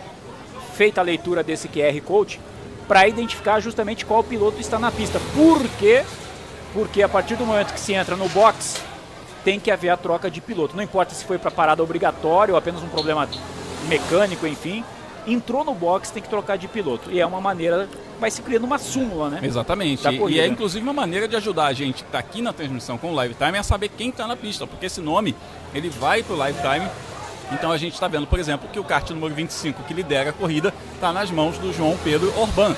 feita 0.73 1.01
a 1.01 1.03
leitura 1.03 1.43
desse 1.43 1.67
QR 1.67 1.99
Code 2.01 2.39
para 2.87 3.07
identificar 3.07 3.59
justamente 3.59 4.05
qual 4.05 4.23
piloto 4.23 4.59
está 4.59 4.79
na 4.79 4.91
pista. 4.91 5.19
Por 5.35 5.61
quê? 5.77 6.03
Porque 6.73 7.03
a 7.03 7.09
partir 7.09 7.35
do 7.35 7.45
momento 7.45 7.73
que 7.73 7.79
se 7.79 7.93
entra 7.93 8.15
no 8.15 8.29
box, 8.29 8.81
tem 9.43 9.59
que 9.59 9.69
haver 9.69 9.89
a 9.89 9.97
troca 9.97 10.31
de 10.31 10.41
piloto. 10.41 10.75
Não 10.75 10.83
importa 10.83 11.13
se 11.13 11.25
foi 11.25 11.37
para 11.37 11.51
parada 11.51 11.83
obrigatória 11.83 12.53
ou 12.53 12.57
apenas 12.57 12.81
um 12.81 12.87
problema 12.87 13.27
mecânico, 13.87 14.45
enfim. 14.47 14.83
Entrou 15.27 15.63
no 15.63 15.73
box, 15.75 16.11
tem 16.11 16.23
que 16.23 16.29
trocar 16.29 16.57
de 16.57 16.67
piloto. 16.67 17.11
E 17.11 17.19
é 17.19 17.25
uma 17.25 17.39
maneira, 17.41 17.87
vai 18.19 18.31
se 18.31 18.41
criando 18.41 18.63
uma 18.63 18.77
súmula, 18.79 19.29
né? 19.29 19.39
Exatamente. 19.43 20.07
E- 20.07 20.39
é 20.39 20.47
inclusive 20.47 20.81
uma 20.83 20.93
maneira 20.93 21.27
de 21.27 21.35
ajudar 21.35 21.65
a 21.67 21.73
gente 21.73 22.03
que 22.03 22.09
tá 22.11 22.19
aqui 22.19 22.41
na 22.41 22.51
transmissão 22.53 22.97
com 22.97 23.11
o 23.11 23.15
Live 23.15 23.35
Time 23.35 23.57
a 23.57 23.63
saber 23.63 23.89
quem 23.89 24.11
tá 24.11 24.25
na 24.27 24.35
pista, 24.35 24.65
porque 24.65 24.85
esse 24.87 25.01
nome 25.01 25.35
ele 25.73 25.89
vai 25.89 26.23
pro 26.23 26.35
Live 26.35 26.59
Time. 26.61 26.87
Então 27.51 27.71
a 27.71 27.77
gente 27.77 27.93
está 27.93 28.07
vendo, 28.07 28.27
por 28.27 28.39
exemplo, 28.39 28.69
que 28.71 28.79
o 28.79 28.83
kart 28.83 29.09
número 29.09 29.33
25, 29.33 29.83
que 29.83 29.93
lidera 29.93 30.29
a 30.29 30.33
corrida, 30.33 30.73
está 30.95 31.11
nas 31.11 31.29
mãos 31.31 31.57
do 31.57 31.73
João 31.73 31.97
Pedro 32.03 32.33
Orban. 32.39 32.75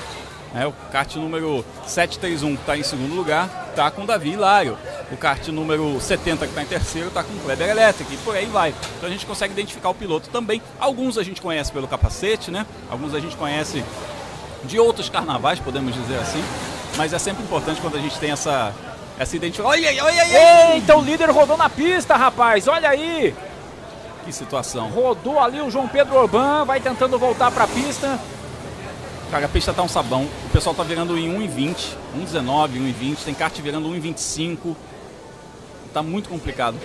É, 0.54 0.66
o 0.66 0.72
kart 0.90 1.14
número 1.16 1.64
731, 1.86 2.56
que 2.56 2.62
está 2.62 2.76
em 2.76 2.82
segundo 2.82 3.14
lugar, 3.14 3.61
está 3.72 3.90
com 3.90 4.02
o 4.02 4.06
Davi 4.06 4.30
Hilário. 4.30 4.78
O 5.10 5.16
kart 5.16 5.46
número 5.48 6.00
70, 6.00 6.46
que 6.46 6.52
está 6.52 6.62
em 6.62 6.66
terceiro, 6.66 7.08
está 7.08 7.22
com 7.22 7.32
o 7.32 7.40
Kleber 7.40 7.68
Electric. 7.68 8.14
E 8.14 8.16
por 8.18 8.36
aí 8.36 8.46
vai. 8.46 8.74
Então 8.96 9.08
a 9.08 9.12
gente 9.12 9.26
consegue 9.26 9.52
identificar 9.52 9.90
o 9.90 9.94
piloto 9.94 10.30
também. 10.30 10.62
Alguns 10.78 11.18
a 11.18 11.22
gente 11.22 11.40
conhece 11.42 11.72
pelo 11.72 11.88
capacete, 11.88 12.50
né? 12.50 12.66
Alguns 12.90 13.14
a 13.14 13.20
gente 13.20 13.36
conhece 13.36 13.84
de 14.64 14.78
outros 14.78 15.08
carnavais, 15.08 15.58
podemos 15.58 15.94
dizer 15.94 16.18
assim. 16.18 16.42
Mas 16.96 17.12
é 17.12 17.18
sempre 17.18 17.42
importante 17.42 17.80
quando 17.80 17.96
a 17.96 18.00
gente 18.00 18.18
tem 18.18 18.30
essa, 18.30 18.72
essa 19.18 19.36
identificação. 19.36 19.70
Olha 19.70 19.88
aí, 19.88 20.00
olha 20.00 20.22
aí! 20.22 20.74
Eita, 20.74 20.96
o 20.96 21.02
líder 21.02 21.30
rodou 21.30 21.56
na 21.56 21.68
pista, 21.68 22.16
rapaz. 22.16 22.68
Olha 22.68 22.88
aí. 22.88 23.34
Que 24.24 24.32
situação. 24.32 24.88
Rodou 24.88 25.40
ali 25.40 25.60
o 25.60 25.70
João 25.70 25.88
Pedro 25.88 26.14
Orban, 26.14 26.64
vai 26.64 26.80
tentando 26.80 27.18
voltar 27.18 27.50
para 27.50 27.64
a 27.64 27.68
pista. 27.68 28.18
Cara, 29.32 29.46
a 29.46 29.48
pista 29.48 29.72
tá 29.72 29.82
um 29.82 29.88
sabão. 29.88 30.28
O 30.44 30.50
pessoal 30.50 30.74
tá 30.74 30.82
virando 30.82 31.16
em 31.16 31.26
1,20, 31.26 31.96
1,19, 32.20 32.68
1,20. 32.72 33.24
Tem 33.24 33.32
kart 33.32 33.58
virando 33.60 33.88
1,25. 33.88 34.76
Tá 35.90 36.02
muito 36.02 36.28
complicado. 36.28 36.76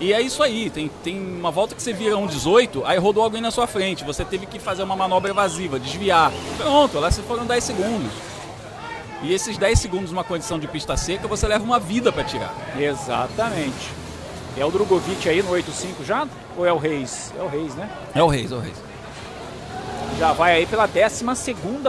E 0.00 0.12
é 0.12 0.20
isso 0.20 0.42
aí, 0.42 0.68
tem, 0.68 0.90
tem 1.04 1.16
uma 1.16 1.52
volta 1.52 1.76
que 1.76 1.82
você 1.82 1.92
vira 1.92 2.16
1,18, 2.16 2.82
aí 2.84 2.98
rodou 2.98 3.22
alguém 3.22 3.40
na 3.40 3.52
sua 3.52 3.68
frente. 3.68 4.02
Você 4.02 4.24
teve 4.24 4.46
que 4.46 4.58
fazer 4.58 4.82
uma 4.82 4.96
manobra 4.96 5.30
evasiva, 5.30 5.78
desviar. 5.78 6.32
Pronto, 6.56 6.98
lá 6.98 7.08
se 7.08 7.22
foram 7.22 7.46
10 7.46 7.62
segundos. 7.62 8.10
E 9.22 9.32
esses 9.32 9.56
10 9.56 9.78
segundos 9.78 10.10
numa 10.10 10.24
condição 10.24 10.58
de 10.58 10.66
pista 10.66 10.96
seca, 10.96 11.28
você 11.28 11.46
leva 11.46 11.62
uma 11.62 11.78
vida 11.78 12.10
para 12.10 12.24
tirar. 12.24 12.52
Exatamente. 12.76 13.92
É 14.56 14.64
o 14.64 14.72
Drogovic 14.72 15.28
aí 15.28 15.40
no 15.40 15.50
8.5 15.52 16.04
já? 16.04 16.26
Ou 16.56 16.66
é 16.66 16.72
o 16.72 16.78
Reis? 16.78 17.32
É 17.38 17.42
o 17.42 17.46
Reis, 17.46 17.76
né? 17.76 17.88
É 18.12 18.22
o 18.24 18.26
Reis, 18.26 18.50
é 18.50 18.56
o 18.56 18.58
Reis. 18.58 18.91
Já 20.18 20.32
vai 20.32 20.54
aí 20.54 20.66
pela 20.66 20.86
12 20.86 21.24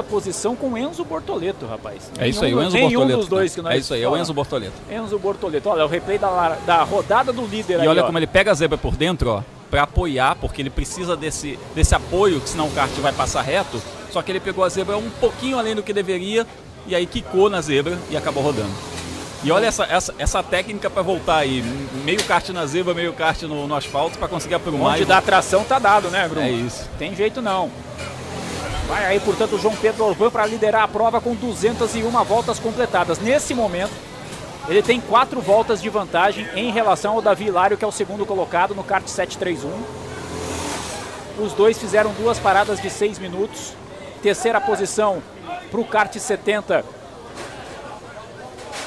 posição 0.10 0.56
com 0.56 0.78
Enzo 0.78 1.04
Bortoleto, 1.04 1.66
rapaz. 1.66 2.12
É 2.18 2.28
isso 2.28 2.44
aí, 2.44 2.54
o 2.54 2.58
Nenhum- 2.58 2.68
Enzo 2.68 2.76
nenhum 2.78 2.90
Bortoleto. 2.92 3.20
dos 3.20 3.28
dois 3.30 3.52
né? 3.52 3.56
que 3.56 3.62
nós 3.62 3.74
É 3.74 3.78
isso 3.78 3.94
aí, 3.94 4.04
é 4.04 4.10
o. 4.10 4.18
Enzo 4.18 4.34
Bortoleto. 4.34 4.74
Enzo 4.90 5.20
Bortoleto. 5.20 5.70
Olha, 5.70 5.86
o 5.86 5.88
replay 5.88 6.18
da, 6.18 6.58
da 6.66 6.84
rodada 6.84 7.32
do 7.32 7.46
líder 7.46 7.80
E 7.80 7.82
aí, 7.82 7.88
olha 7.88 8.04
ó. 8.04 8.06
como 8.06 8.18
ele 8.18 8.28
pega 8.28 8.52
a 8.52 8.54
zebra 8.54 8.78
por 8.78 8.96
dentro, 8.96 9.30
ó, 9.30 9.44
para 9.70 9.84
apoiar, 9.84 10.36
porque 10.36 10.62
ele 10.62 10.70
precisa 10.70 11.16
desse, 11.16 11.60
desse 11.76 11.94
apoio, 11.96 12.40
que 12.40 12.50
senão 12.50 12.68
o 12.68 12.72
kart 12.72 12.92
vai 13.00 13.12
passar 13.12 13.42
reto. 13.42 13.82
só 14.12 14.22
que 14.22 14.32
ele 14.32 14.40
pegou 14.40 14.64
a 14.64 14.70
zebra 14.70 14.98
um 14.98 15.10
pouquinho 15.10 15.58
além 15.58 15.76
do 15.76 15.84
que 15.84 15.92
deveria 15.94 16.46
e 16.86 16.96
aí 16.96 17.06
quicou 17.06 17.50
na 17.50 17.62
zebra 17.62 17.98
e 18.10 18.18
acabou 18.18 18.44
rodando. 18.44 18.72
E 19.44 19.52
olha 19.52 19.66
essa, 19.66 19.84
essa, 19.84 20.16
essa 20.18 20.42
técnica 20.42 20.90
para 20.90 21.02
voltar 21.02 21.38
aí, 21.38 21.62
meio 22.06 22.24
kart 22.24 22.48
na 22.50 22.66
zebra, 22.66 22.94
meio 22.94 23.12
kart 23.12 23.42
no, 23.44 23.68
no 23.68 23.76
asfalto 23.76 24.18
para 24.18 24.28
conseguir 24.30 24.56
aprumar. 24.56 24.94
Onde 24.94 25.04
dá 25.04 25.22
tração 25.22 25.66
tá 25.66 25.78
dado, 25.80 26.10
né, 26.10 26.26
Bruno? 26.30 26.46
É 26.48 26.50
isso. 26.52 26.88
Tem 26.98 27.14
jeito 27.14 27.42
não. 27.42 27.70
Vai 28.88 29.06
aí, 29.06 29.20
portanto, 29.20 29.56
o 29.56 29.60
João 29.60 29.76
Pedro 29.76 30.06
Orban 30.06 30.30
para 30.30 30.46
liderar 30.46 30.84
a 30.84 30.88
prova 30.88 31.22
com 31.22 31.34
201 31.34 32.10
voltas 32.24 32.60
completadas. 32.60 33.20
Nesse 33.20 33.54
momento, 33.54 33.94
ele 34.68 34.82
tem 34.82 35.00
quatro 35.00 35.42
voltas 35.42 35.82
de 35.82 35.90
vantagem 35.90 36.48
em 36.56 36.72
relação 36.72 37.14
ao 37.14 37.22
Davi 37.22 37.46
Hilário, 37.46 37.78
que 37.78 37.84
é 37.84 37.88
o 37.88 37.92
segundo 37.92 38.26
colocado 38.26 38.76
no 38.76 38.84
kart 38.84 39.08
731. 39.08 39.72
Os 41.40 41.54
dois 41.54 41.78
fizeram 41.78 42.12
duas 42.14 42.40
paradas 42.40 42.82
de 42.82 42.90
seis 42.90 43.18
minutos. 43.20 43.74
Terceira 44.22 44.62
posição 44.62 45.22
para 45.70 45.80
o 45.80 45.86
kart 45.86 46.14
70, 46.14 46.86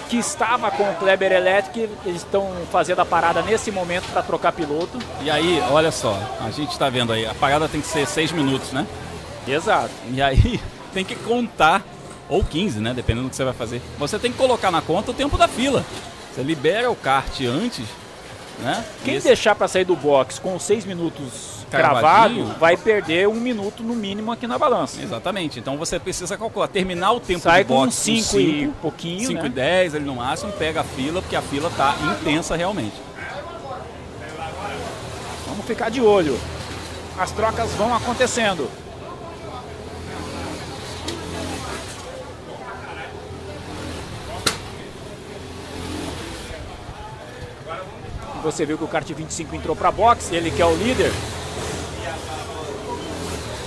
que 0.08 0.16
estava 0.16 0.70
com 0.70 0.84
o 0.84 0.94
Kleber 0.94 1.32
Electric. 1.32 1.90
Eles 2.04 2.22
estão 2.22 2.50
fazendo 2.70 3.00
a 3.00 3.04
parada 3.04 3.42
nesse 3.42 3.70
momento 3.70 4.10
para 4.12 4.22
trocar 4.22 4.52
piloto. 4.52 4.98
E 5.20 5.30
aí, 5.30 5.62
olha 5.70 5.90
só, 5.90 6.16
a 6.40 6.50
gente 6.50 6.70
está 6.70 6.88
vendo 6.88 7.12
aí, 7.12 7.26
a 7.26 7.34
parada 7.34 7.68
tem 7.68 7.80
que 7.80 7.86
ser 7.86 8.06
seis 8.06 8.32
minutos, 8.32 8.72
né? 8.72 8.86
Exato. 9.46 9.90
E 10.12 10.20
aí 10.20 10.60
tem 10.92 11.04
que 11.04 11.14
contar, 11.14 11.82
ou 12.28 12.42
15, 12.44 12.80
né? 12.80 12.92
Dependendo 12.94 13.26
do 13.26 13.30
que 13.30 13.36
você 13.36 13.44
vai 13.44 13.54
fazer. 13.54 13.80
Você 13.98 14.18
tem 14.18 14.32
que 14.32 14.38
colocar 14.38 14.70
na 14.70 14.80
conta 14.82 15.10
o 15.10 15.14
tempo 15.14 15.36
da 15.38 15.46
fila. 15.48 15.84
Você 16.34 16.42
libera 16.42 16.90
o 16.90 16.96
kart 16.96 17.40
antes, 17.42 17.86
né? 18.58 18.84
Quem 19.04 19.14
Esse- 19.14 19.26
deixar 19.28 19.54
para 19.54 19.68
sair 19.68 19.84
do 19.84 19.96
box 19.96 20.38
com 20.38 20.58
seis 20.58 20.84
minutos 20.84 21.56
Cravadinho. 21.70 22.44
cravado 22.44 22.58
vai 22.60 22.76
perder 22.76 23.26
um 23.28 23.34
minuto 23.34 23.82
no 23.82 23.94
mínimo 23.94 24.30
aqui 24.30 24.46
na 24.46 24.58
balança. 24.58 25.00
Exatamente. 25.02 25.58
Então 25.58 25.76
você 25.76 25.98
precisa 25.98 26.36
calcular, 26.36 26.68
terminar 26.68 27.12
o 27.12 27.20
tempo 27.20 27.40
Sai 27.40 27.64
com 27.64 27.74
box 27.74 27.88
uns 27.88 27.94
cinco 27.94 28.38
e 28.40 28.68
pouquinho, 28.80 29.26
5 29.28 29.42
né? 29.42 29.46
e 29.48 29.50
10 29.50 29.94
ali 29.96 30.04
no 30.04 30.14
máximo, 30.16 30.52
pega 30.52 30.82
a 30.82 30.84
fila, 30.84 31.20
porque 31.22 31.34
a 31.36 31.42
fila 31.42 31.70
tá 31.76 31.96
intensa 32.20 32.54
realmente. 32.54 32.94
Vamos 35.46 35.64
ficar 35.66 35.90
de 35.90 36.00
olho. 36.00 36.38
As 37.18 37.30
trocas 37.32 37.70
vão 37.72 37.94
acontecendo. 37.94 38.68
Você 48.46 48.64
viu 48.64 48.78
que 48.78 48.84
o 48.84 48.88
kart 48.88 49.04
25 49.12 49.56
entrou 49.56 49.74
para 49.74 49.90
box, 49.90 50.32
ele 50.32 50.52
que 50.52 50.62
é 50.62 50.66
o 50.66 50.72
líder. 50.76 51.10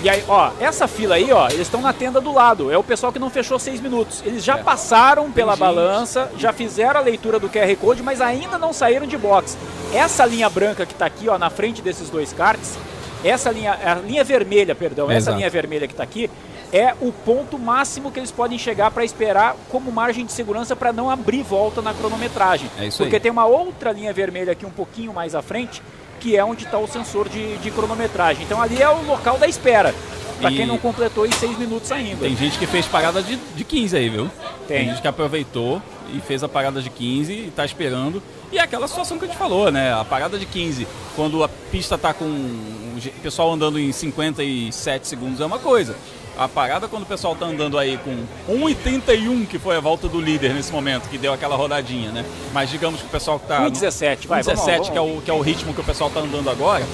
E 0.02 0.10
aí, 0.10 0.24
ó, 0.30 0.52
essa 0.62 0.88
fila 0.88 1.16
aí, 1.16 1.30
ó, 1.34 1.48
eles 1.50 1.68
estão 1.68 1.82
na 1.82 1.92
tenda 1.92 2.22
do 2.22 2.32
lado. 2.32 2.72
É 2.72 2.78
o 2.78 2.84
pessoal 2.84 3.12
que 3.12 3.20
não 3.20 3.30
fechou 3.30 3.60
seis 3.60 3.82
minutos. 3.82 4.24
Eles 4.26 4.42
já 4.42 4.58
passaram 4.58 5.30
pela 5.30 5.52
gente. 5.52 5.60
balança, 5.60 6.32
já 6.38 6.54
fizeram 6.54 7.02
a 7.02 7.04
leitura 7.04 7.38
do 7.38 7.50
QR 7.50 7.76
Code, 7.76 8.02
mas 8.02 8.22
ainda 8.22 8.58
não 8.58 8.72
saíram 8.72 9.06
de 9.06 9.18
box. 9.18 9.58
Essa 9.94 10.26
linha 10.26 10.50
branca 10.50 10.86
que 10.86 10.94
está 10.94 11.06
aqui, 11.08 11.28
ó, 11.28 11.38
na 11.38 11.50
frente 11.50 11.82
desses 11.82 12.10
dois 12.10 12.32
karts, 12.32 12.78
essa 13.22 13.52
linha, 13.52 13.78
a 13.84 13.96
linha 13.96 14.24
vermelha, 14.24 14.74
perdão, 14.74 15.12
essa 15.12 15.18
Exato. 15.18 15.38
linha 15.38 15.50
vermelha 15.50 15.88
que 15.88 15.94
está 15.94 16.04
aqui, 16.04 16.32
é 16.72 16.94
o 17.02 17.12
ponto 17.12 17.58
máximo 17.58 18.12
que 18.12 18.20
eles 18.20 18.32
podem 18.32 18.58
chegar 18.58 18.92
para 18.92 19.04
esperar 19.04 19.56
como 19.70 19.92
margem 19.92 20.26
de 20.26 20.32
segurança 20.32 20.76
para 20.76 20.94
não 20.94 21.10
abrir 21.10 21.44
volta 21.44 21.82
na 21.82 21.94
cronometragem. 21.94 22.70
É 22.78 22.88
isso 22.88 22.98
Porque 22.98 23.16
aí. 23.16 23.22
tem 23.22 23.32
uma 23.32 23.46
outra 23.46 23.92
linha 23.92 24.14
vermelha 24.14 24.52
aqui 24.52 24.66
um 24.66 24.72
pouquinho 24.72 25.14
mais 25.14 25.36
à 25.36 25.42
frente, 25.42 25.82
que 26.20 26.36
é 26.36 26.44
onde 26.44 26.66
está 26.66 26.78
o 26.78 26.88
sensor 26.88 27.28
de, 27.28 27.58
de 27.58 27.72
cronometragem. 27.72 28.44
Então 28.44 28.62
ali 28.62 28.82
é 28.82 28.90
o 28.90 29.04
local 29.06 29.38
da 29.38 29.48
espera. 29.48 29.94
Para 30.40 30.52
quem 30.52 30.66
não 30.66 30.78
completou 30.78 31.26
em 31.26 31.32
seis 31.34 31.58
minutos 31.58 31.92
ainda. 31.92 32.22
Tem 32.22 32.34
gente 32.34 32.58
que 32.58 32.66
fez 32.66 32.86
parada 32.86 33.22
de, 33.22 33.36
de 33.36 33.64
15 33.66 33.98
aí, 33.98 34.08
viu? 34.08 34.32
Tem. 34.70 34.88
gente 34.88 35.02
que 35.02 35.08
aproveitou 35.08 35.82
e 36.14 36.22
fez 36.22 36.44
a 36.44 36.48
parada 36.48 36.82
de 36.82 36.90
15 36.90 37.34
e 37.34 37.52
tá 37.54 37.66
esperando. 37.66 38.24
E 38.50 38.58
é 38.58 38.62
aquela 38.62 38.88
situação 38.88 39.18
que 39.18 39.26
a 39.26 39.28
gente 39.28 39.38
falou, 39.38 39.70
né? 39.70 39.94
A 39.94 40.06
parada 40.06 40.40
de 40.40 40.46
15, 40.46 40.88
quando 41.14 41.44
a 41.44 41.50
pista 41.50 41.98
tá 41.98 42.14
com 42.14 42.24
o 42.26 43.22
pessoal 43.22 43.52
andando 43.52 43.80
em 43.80 43.92
57 43.92 45.08
segundos 45.08 45.42
é 45.42 45.46
uma 45.46 45.60
coisa. 45.60 45.96
A 46.40 46.48
parada 46.48 46.88
quando 46.88 47.04
o 47.04 47.06
pessoal 47.06 47.36
tá 47.36 47.46
andando 47.46 47.78
aí 47.78 47.98
com 47.98 48.16
1,81, 48.50 49.46
que 49.46 49.60
foi 49.60 49.76
a 49.76 49.82
volta 49.82 50.08
do 50.08 50.22
líder 50.22 50.54
nesse 50.54 50.72
momento, 50.72 51.10
que 51.10 51.18
deu 51.18 51.34
aquela 51.34 51.58
rodadinha, 51.58 52.14
né? 52.14 52.24
Mas 52.54 52.70
digamos 52.70 53.02
que 53.02 53.08
o 53.08 53.10
pessoal 53.10 53.38
que 53.38 53.46
tá. 53.46 53.60
1,17, 53.70 54.26
vai, 54.26 54.42
1,17, 54.42 54.56
vamos, 54.56 54.90
que, 54.90 54.98
é 54.98 55.02
o, 55.02 55.22
que 55.22 55.30
é 55.30 55.34
o 55.34 55.42
ritmo 55.42 55.74
que 55.74 55.82
o 55.82 55.84
pessoal 55.84 56.10
tá 56.10 56.22
andando 56.22 56.50
agora. 56.50 56.88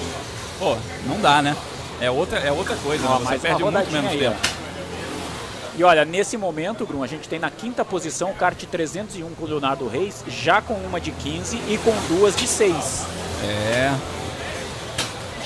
Pô, 0.58 0.76
não 1.06 1.20
dá, 1.20 1.40
né? 1.40 1.56
É 2.00 2.10
outra, 2.10 2.40
é 2.40 2.50
outra 2.50 2.74
coisa, 2.74 3.06
Ó, 3.06 3.20
né? 3.20 3.24
Você 3.24 3.38
perde 3.38 3.62
muito 3.62 3.92
menos 3.92 4.10
aí, 4.10 4.18
tempo. 4.18 4.36
E 5.78 5.84
olha, 5.84 6.04
nesse 6.04 6.36
momento, 6.36 6.84
Bruno, 6.84 7.04
a 7.04 7.06
gente 7.06 7.28
tem 7.28 7.38
na 7.38 7.50
quinta 7.50 7.84
posição 7.84 8.32
o 8.32 8.34
kart 8.34 8.60
301 8.60 9.30
com 9.36 9.44
o 9.44 9.46
Leonardo 9.46 9.86
Reis, 9.86 10.24
já 10.26 10.60
com 10.60 10.74
uma 10.74 11.00
de 11.00 11.12
15 11.12 11.56
e 11.68 11.78
com 11.78 11.92
duas 12.08 12.34
de 12.34 12.48
6. 12.48 13.06
É. 13.44 13.94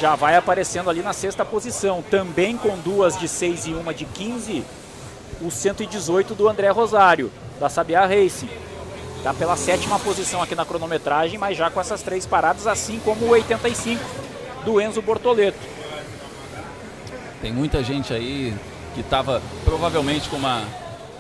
Já 0.01 0.15
vai 0.15 0.35
aparecendo 0.35 0.89
ali 0.89 1.03
na 1.03 1.12
sexta 1.12 1.45
posição. 1.45 2.03
Também 2.03 2.57
com 2.57 2.79
duas 2.79 3.19
de 3.19 3.29
6 3.29 3.67
e 3.67 3.75
uma 3.75 3.93
de 3.93 4.07
15, 4.07 4.65
o 5.43 5.51
118 5.51 6.35
do 6.35 6.49
André 6.49 6.70
Rosário, 6.70 7.31
da 7.61 7.69
Sabiá 7.69 8.07
Racing. 8.07 8.49
Está 9.19 9.35
pela 9.35 9.55
sétima 9.55 9.99
posição 9.99 10.43
aqui 10.43 10.55
na 10.55 10.65
cronometragem, 10.65 11.39
mas 11.39 11.59
já 11.59 11.70
com 11.70 11.79
essas 11.79 12.01
três 12.01 12.25
paradas, 12.25 12.67
assim 12.67 12.99
como 13.05 13.27
o 13.27 13.29
85 13.31 14.03
do 14.65 14.81
Enzo 14.81 15.03
Bortoleto. 15.03 15.59
Tem 17.43 17.53
muita 17.53 17.85
gente 17.85 18.15
aí 18.15 18.55
que 18.95 19.01
estava 19.01 19.43
provavelmente 19.67 20.31
com 20.31 20.37
uma, 20.37 20.65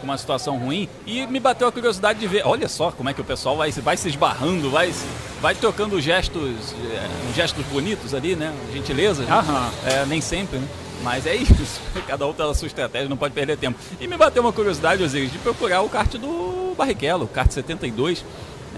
com 0.00 0.04
uma 0.06 0.18
situação 0.18 0.58
ruim 0.58 0.88
e 1.06 1.26
me 1.26 1.38
bateu 1.38 1.68
a 1.68 1.72
curiosidade 1.72 2.18
de 2.18 2.26
ver. 2.26 2.42
Olha 2.44 2.68
só 2.68 2.90
como 2.90 3.08
é 3.08 3.14
que 3.14 3.20
o 3.20 3.24
pessoal 3.24 3.56
vai, 3.56 3.70
se- 3.70 3.80
vai 3.80 3.96
se 3.96 4.08
esbarrando, 4.08 4.70
vai, 4.70 4.92
vai 5.40 5.54
trocando 5.54 6.00
gestos, 6.00 6.74
é, 6.92 7.32
gestos 7.34 7.64
bonitos 7.66 8.14
ali, 8.14 8.34
né? 8.34 8.52
Gentileza. 8.72 9.22
Aham. 9.24 9.70
É, 9.86 10.04
nem 10.06 10.20
sempre, 10.20 10.58
né? 10.58 10.66
Mas 11.02 11.24
é 11.26 11.34
isso. 11.36 11.80
Cada 12.06 12.26
um 12.26 12.32
tem 12.32 12.50
a 12.50 12.52
sua 12.54 12.66
estratégia, 12.66 13.08
não 13.08 13.16
pode 13.16 13.32
perder 13.34 13.56
tempo. 13.56 13.78
E 14.00 14.06
me 14.06 14.16
bateu 14.16 14.42
uma 14.42 14.52
curiosidade, 14.52 15.02
Osiris, 15.02 15.30
de 15.32 15.38
procurar 15.38 15.82
o 15.82 15.88
kart 15.88 16.12
do 16.16 16.74
Barrichello, 16.76 17.24
o 17.24 17.28
kart 17.28 17.50
72. 17.50 18.24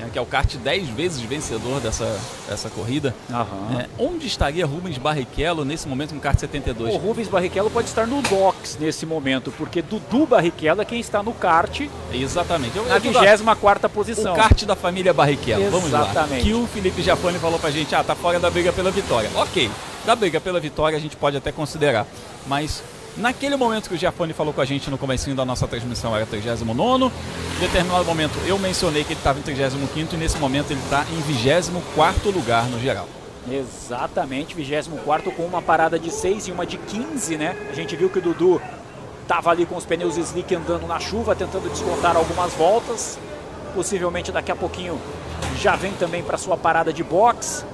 Né, 0.02 0.10
que 0.12 0.18
é 0.18 0.22
o 0.22 0.26
kart 0.26 0.54
10 0.56 0.88
vezes 0.90 1.20
vencedor 1.20 1.80
dessa, 1.80 2.18
dessa 2.48 2.68
corrida. 2.68 3.14
Aham. 3.30 3.80
É, 3.80 3.88
onde 3.98 4.26
estaria 4.26 4.66
Rubens 4.66 4.98
Barrichello 4.98 5.64
nesse 5.64 5.88
momento 5.88 6.14
no 6.14 6.20
kart 6.20 6.38
72? 6.38 6.94
O 6.94 6.98
Rubens 6.98 7.28
Barrichello 7.28 7.70
pode 7.70 7.88
estar 7.88 8.06
no 8.06 8.20
box 8.22 8.76
nesse 8.80 9.06
momento, 9.06 9.52
porque 9.56 9.80
Dudu 9.82 10.26
Barrichello 10.26 10.82
é 10.82 10.84
quem 10.84 11.00
está 11.00 11.22
no 11.22 11.32
kart 11.32 11.82
Exatamente. 12.12 12.76
Eu- 12.76 12.84
na 12.86 12.96
eu 12.96 13.00
digo, 13.00 13.18
24 13.20 13.88
posição. 13.88 14.32
O 14.32 14.36
kart 14.36 14.64
da 14.64 14.74
família 14.76 15.12
Barrichello. 15.12 15.70
Vamos 15.70 15.90
lá. 15.90 16.02
Exatamente. 16.02 16.44
Que 16.44 16.54
o 16.54 16.66
Felipe 16.66 17.02
Jafone 17.02 17.38
falou 17.38 17.58
pra 17.58 17.70
gente, 17.70 17.94
ah, 17.94 18.02
tá 18.02 18.14
fora 18.14 18.38
da 18.40 18.50
briga 18.50 18.72
pela 18.72 18.90
vitória. 18.90 19.30
Ok, 19.34 19.70
da 20.04 20.16
briga 20.16 20.40
pela 20.40 20.58
vitória 20.60 20.96
a 20.96 21.00
gente 21.00 21.16
pode 21.16 21.36
até 21.36 21.52
considerar. 21.52 22.06
Mas 22.46 22.82
naquele 23.16 23.56
momento 23.56 23.88
que 23.88 23.94
o 23.94 23.98
Jafone 23.98 24.32
falou 24.32 24.52
com 24.52 24.60
a 24.60 24.64
gente 24.64 24.90
no 24.90 24.98
comecinho 24.98 25.36
da 25.36 25.44
nossa 25.44 25.66
transmissão 25.66 26.14
era 26.14 26.26
39 26.26 27.12
em 27.56 27.60
determinado 27.60 28.04
momento 28.04 28.38
eu 28.46 28.58
mencionei 28.58 29.04
que 29.04 29.12
ele 29.12 29.20
estava 29.20 29.38
em 29.38 29.42
35 29.42 30.14
e 30.14 30.16
nesse 30.16 30.38
momento 30.38 30.70
ele 30.70 30.80
está 30.80 31.04
em 31.12 31.20
24 31.20 32.30
lugar 32.30 32.64
no 32.66 32.80
geral. 32.80 33.08
Exatamente, 33.50 34.54
24 34.54 35.32
com 35.32 35.44
uma 35.44 35.60
parada 35.60 35.98
de 35.98 36.10
6 36.10 36.48
e 36.48 36.52
uma 36.52 36.64
de 36.64 36.76
15, 36.78 37.36
né? 37.36 37.56
A 37.70 37.74
gente 37.74 37.96
viu 37.96 38.08
que 38.08 38.18
o 38.18 38.22
Dudu 38.22 38.62
estava 39.22 39.50
ali 39.50 39.66
com 39.66 39.76
os 39.76 39.84
pneus 39.84 40.16
slick 40.16 40.54
andando 40.54 40.86
na 40.86 41.00
chuva, 41.00 41.34
tentando 41.34 41.68
descontar 41.68 42.16
algumas 42.16 42.52
voltas. 42.52 43.18
Possivelmente 43.74 44.30
daqui 44.30 44.52
a 44.52 44.56
pouquinho 44.56 45.00
já 45.58 45.74
vem 45.74 45.92
também 45.94 46.22
para 46.22 46.38
sua 46.38 46.56
parada 46.56 46.92
de 46.92 47.02
box. 47.02 47.64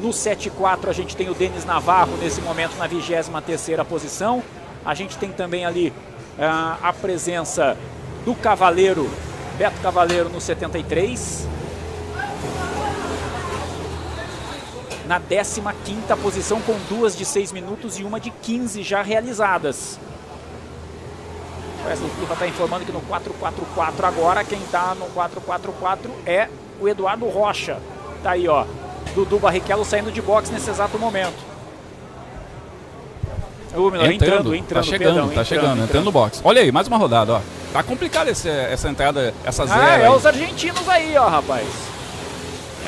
No 0.00 0.10
7-4 0.10 0.88
a 0.88 0.92
gente 0.92 1.16
tem 1.16 1.28
o 1.28 1.34
Denis 1.34 1.64
Navarro 1.64 2.16
nesse 2.18 2.40
momento 2.40 2.76
na 2.76 2.88
23ª 2.88 3.84
posição. 3.84 4.42
A 4.86 4.94
gente 4.94 5.18
tem 5.18 5.32
também 5.32 5.66
ali 5.66 5.92
ah, 6.38 6.78
a 6.80 6.92
presença 6.92 7.76
do 8.24 8.36
Cavaleiro, 8.36 9.10
Beto 9.58 9.80
Cavaleiro 9.80 10.28
no 10.28 10.40
73. 10.40 11.48
na 15.06 15.20
15ª 15.20 16.16
posição 16.20 16.60
com 16.60 16.76
duas 16.88 17.16
de 17.16 17.24
6 17.24 17.52
minutos 17.52 17.98
e 17.98 18.02
uma 18.02 18.18
de 18.18 18.30
15 18.30 18.82
já 18.82 19.02
realizadas. 19.02 20.00
Wesley 21.86 22.10
Piva 22.18 22.34
está 22.34 22.48
informando 22.48 22.84
que 22.84 22.90
no 22.90 23.00
444 23.02 24.06
agora 24.06 24.44
quem 24.44 24.60
está 24.60 24.96
no 24.96 25.06
444 25.06 26.10
é 26.26 26.48
o 26.80 26.88
Eduardo 26.88 27.28
Rocha. 27.28 27.78
Tá 28.22 28.32
aí, 28.32 28.48
ó. 28.48 28.66
Dudu 29.14 29.38
Barrichello 29.38 29.84
saindo 29.84 30.10
de 30.10 30.20
box 30.20 30.50
nesse 30.50 30.68
exato 30.68 30.98
momento. 30.98 31.55
Ô, 33.76 33.90
Milão, 33.90 34.10
entrando, 34.10 34.54
entrando, 34.54 34.82
tá 34.82 34.82
chegando, 34.82 35.14
perdão, 35.14 35.28
tá 35.28 35.44
chegando, 35.44 35.82
entrando 35.84 36.04
no 36.04 36.12
box. 36.12 36.40
Olha 36.42 36.62
aí, 36.62 36.72
mais 36.72 36.88
uma 36.88 36.96
rodada, 36.96 37.34
ó. 37.34 37.40
Tá 37.72 37.82
complicado 37.82 38.28
esse- 38.28 38.48
essa 38.48 38.88
entrada, 38.88 39.34
essa 39.44 39.66
zero 39.66 39.80
Ah, 39.80 39.98
é 39.98 40.06
aí. 40.06 40.14
os 40.14 40.24
argentinos 40.24 40.88
aí, 40.88 41.16
ó, 41.16 41.28
rapaz. 41.28 41.66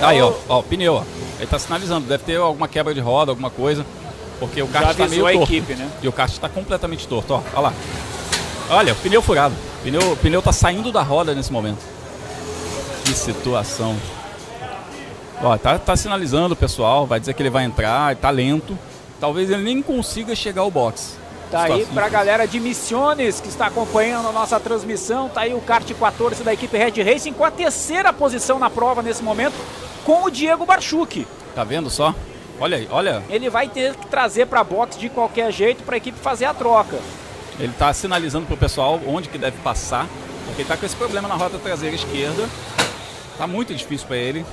Aí, 0.01 0.23
ó, 0.23 0.33
ó, 0.49 0.63
pneu, 0.63 0.95
ó. 0.95 1.03
Ele 1.39 1.47
tá 1.47 1.59
sinalizando, 1.59 2.07
deve 2.07 2.25
ter 2.25 2.37
alguma 2.37 2.67
quebra 2.69 2.95
de 2.95 3.01
roda, 3.01 3.33
alguma 3.33 3.51
coisa. 3.51 3.85
Porque 4.41 4.63
o 4.63 4.69
kart 4.69 4.91
está 4.91 5.05
avisou 5.05 5.25
meio 5.25 5.37
a 5.37 5.39
torto. 5.41 5.53
equipe, 5.53 5.75
né? 5.75 5.89
E 6.01 6.09
o 6.09 6.13
kart 6.13 6.31
está 6.33 6.49
completamente 6.49 7.07
torto, 7.07 7.35
ó. 7.35 7.43
Olha 7.53 7.61
lá. 7.61 7.73
Olha, 8.71 8.93
o 8.93 8.97
pneu 8.97 9.21
furado. 9.21 9.55
O 9.81 9.85
pneu, 9.85 10.13
o 10.13 10.17
pneu 10.17 10.41
tá 10.41 10.53
saindo 10.53 10.91
da 10.93 11.03
roda 11.03 11.35
nesse 11.35 11.53
momento. 11.53 11.79
Que 13.05 13.13
situação. 13.13 13.97
Ó, 15.43 15.57
tá, 15.57 15.79
tá 15.79 15.97
sinalizando 15.97 16.55
o 16.55 16.57
pessoal, 16.57 17.07
vai 17.07 17.21
dizer 17.21 17.35
que 17.35 17.43
ele 17.43 17.51
vai 17.51 17.65
entrar, 17.65 18.15
tá 18.17 18.31
lento. 18.31 18.77
Talvez 19.21 19.51
ele 19.51 19.63
nem 19.63 19.83
consiga 19.83 20.35
chegar 20.35 20.63
ao 20.63 20.71
box. 20.71 21.17
Tá 21.51 21.63
aí 21.63 21.73
Situação- 21.73 21.95
pra 21.95 22.09
galera 22.09 22.47
de 22.47 22.61
Missiones 22.61 23.41
que 23.41 23.49
está 23.49 23.67
acompanhando 23.67 24.29
a 24.29 24.33
nossa 24.33 24.61
transmissão. 24.61 25.29
Tá 25.29 25.41
aí 25.43 25.55
o 25.55 25.61
kart 25.61 25.91
14 25.95 26.43
da 26.45 26.53
equipe 26.53 26.77
Red 26.77 27.03
Racing 27.03 27.33
com 27.33 27.45
a 27.45 27.51
terceira 27.51 28.13
posição 28.13 28.59
na 28.59 28.69
prova 28.69 29.03
nesse 29.03 29.23
momento, 29.23 29.55
com 30.05 30.25
o 30.25 30.31
Diego 30.31 30.67
Barchuk. 30.67 31.27
Tá 31.55 31.65
vendo 31.65 31.89
só? 31.89 32.15
Olha 32.61 32.77
aí, 32.77 32.87
olha. 32.91 33.23
Ele 33.31 33.49
vai 33.49 33.69
ter 33.69 33.95
que 33.95 34.07
trazer 34.09 34.47
pra 34.47 34.63
box 34.63 34.99
de 34.99 35.09
qualquer 35.09 35.51
jeito 35.53 35.83
pra 35.85 35.97
equipe 35.97 36.19
fazer 36.19 36.45
a 36.45 36.53
troca. 36.53 36.99
Ele 37.59 37.73
tá 37.79 37.93
sinalizando 37.95 38.47
pro 38.47 38.57
pessoal 38.57 39.01
onde 39.07 39.29
que 39.29 39.39
deve 39.39 39.57
passar. 39.59 40.07
Porque 40.47 40.63
ele 40.63 40.69
tá 40.69 40.77
com 40.77 40.85
esse 40.87 40.97
problema 40.97 41.29
na 41.29 41.35
roda 41.35 41.59
traseira 41.59 41.95
esquerda. 41.95 42.49
Tá 43.37 43.47
muito 43.47 43.75
difícil 43.75 44.07
para 44.07 44.17
ele. 44.17 44.45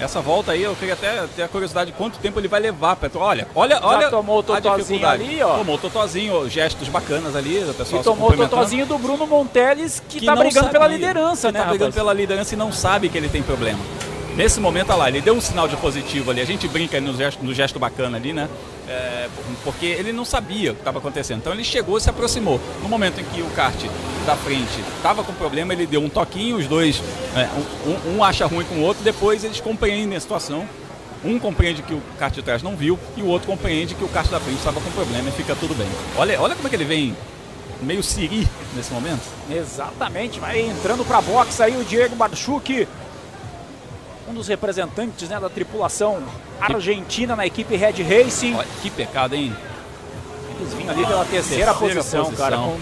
Essa 0.00 0.20
volta 0.20 0.52
aí, 0.52 0.62
eu 0.62 0.74
queria 0.74 0.94
até 0.94 1.26
ter 1.36 1.42
a 1.42 1.48
curiosidade 1.48 1.90
de 1.90 1.96
quanto 1.96 2.18
tempo 2.18 2.40
ele 2.40 2.48
vai 2.48 2.58
levar. 2.58 2.96
Pra... 2.96 3.10
Olha, 3.16 3.46
olha, 3.54 3.76
Já 3.76 3.86
olha. 3.86 4.08
tomou 4.10 4.38
o 4.38 4.42
totozinho 4.42 5.06
ali, 5.06 5.42
ó. 5.42 5.58
Tomou 5.58 5.74
o 5.76 5.78
totozinho, 5.78 6.48
gestos 6.48 6.88
bacanas 6.88 7.36
ali, 7.36 7.58
o 7.68 7.74
pessoal 7.74 8.00
E 8.00 8.04
tomou 8.04 8.30
o 8.30 8.36
totozinho 8.36 8.86
do 8.86 8.98
Bruno 8.98 9.26
Monteles, 9.26 10.02
que, 10.08 10.24
tá 10.24 10.34
não 10.34 10.42
brigando 10.42 10.70
pela 10.70 10.84
sabia. 10.84 10.96
liderança, 10.96 11.48
Ele 11.48 11.52
né, 11.58 11.64
Tá 11.64 11.68
brigando 11.68 11.90
rapaz? 11.90 11.94
pela 11.94 12.14
liderança 12.14 12.54
e 12.54 12.56
não 12.56 12.72
sabe 12.72 13.08
que 13.10 13.18
ele 13.18 13.28
tem 13.28 13.42
problema. 13.42 13.78
Nesse 14.36 14.58
momento, 14.60 14.90
olha 14.90 14.98
lá, 14.98 15.08
ele 15.08 15.20
deu 15.20 15.34
um 15.34 15.40
sinal 15.40 15.68
de 15.68 15.76
positivo 15.76 16.30
ali. 16.30 16.40
A 16.40 16.46
gente 16.46 16.66
brinca 16.68 17.00
no 17.00 17.14
gesto, 17.14 17.44
no 17.44 17.52
gesto 17.52 17.78
bacana 17.78 18.16
ali, 18.16 18.32
né? 18.32 18.48
É, 18.90 19.28
porque 19.62 19.86
ele 19.86 20.12
não 20.12 20.24
sabia 20.24 20.72
o 20.72 20.74
que 20.74 20.80
estava 20.80 20.98
acontecendo. 20.98 21.38
Então 21.38 21.52
ele 21.52 21.62
chegou 21.62 21.96
e 21.96 22.00
se 22.00 22.10
aproximou. 22.10 22.60
No 22.82 22.88
momento 22.88 23.20
em 23.20 23.24
que 23.24 23.40
o 23.40 23.48
kart 23.50 23.76
da 24.26 24.34
frente 24.34 24.80
estava 24.96 25.22
com 25.22 25.32
problema, 25.32 25.72
ele 25.72 25.86
deu 25.86 26.02
um 26.02 26.08
toquinho, 26.08 26.56
os 26.56 26.66
dois, 26.66 27.00
é, 27.36 27.48
um, 27.86 28.16
um 28.16 28.24
acha 28.24 28.46
ruim 28.46 28.64
com 28.64 28.74
o 28.74 28.82
outro, 28.82 29.04
depois 29.04 29.44
eles 29.44 29.60
compreendem 29.60 30.16
a 30.16 30.20
situação. 30.20 30.68
Um 31.24 31.38
compreende 31.38 31.82
que 31.82 31.94
o 31.94 32.02
kart 32.18 32.34
de 32.34 32.42
trás 32.42 32.64
não 32.64 32.74
viu 32.74 32.98
e 33.16 33.22
o 33.22 33.26
outro 33.26 33.46
compreende 33.46 33.94
que 33.94 34.02
o 34.02 34.08
kart 34.08 34.28
da 34.28 34.40
frente 34.40 34.58
estava 34.58 34.80
com 34.80 34.90
problema 34.90 35.28
e 35.28 35.32
fica 35.32 35.54
tudo 35.54 35.72
bem. 35.74 35.86
Olha, 36.16 36.40
olha 36.40 36.56
como 36.56 36.66
é 36.66 36.70
que 36.70 36.76
ele 36.76 36.84
vem 36.84 37.14
meio 37.82 38.02
siri 38.02 38.48
nesse 38.74 38.92
momento. 38.92 39.22
Exatamente, 39.50 40.40
vai 40.40 40.60
entrando 40.60 41.04
pra 41.04 41.20
box 41.20 41.60
aí 41.60 41.76
o 41.76 41.84
Diego 41.84 42.16
Barchuk, 42.16 42.88
um 44.30 44.34
dos 44.34 44.48
representantes 44.48 45.28
né, 45.28 45.38
da 45.40 45.50
tripulação 45.50 46.22
argentina 46.60 47.34
na 47.34 47.46
equipe 47.46 47.76
Red 47.76 48.02
Racing. 48.02 48.54
Olha, 48.54 48.68
que 48.80 48.88
pecado, 48.90 49.34
hein? 49.34 49.54
Eles 50.58 50.72
vinham 50.74 50.90
ali 50.90 51.04
pela 51.06 51.24
terceira, 51.24 51.66
Terceira 51.74 51.74
posição, 51.74 52.24
posição. 52.24 52.44
cara, 52.44 52.56
com, 52.56 52.78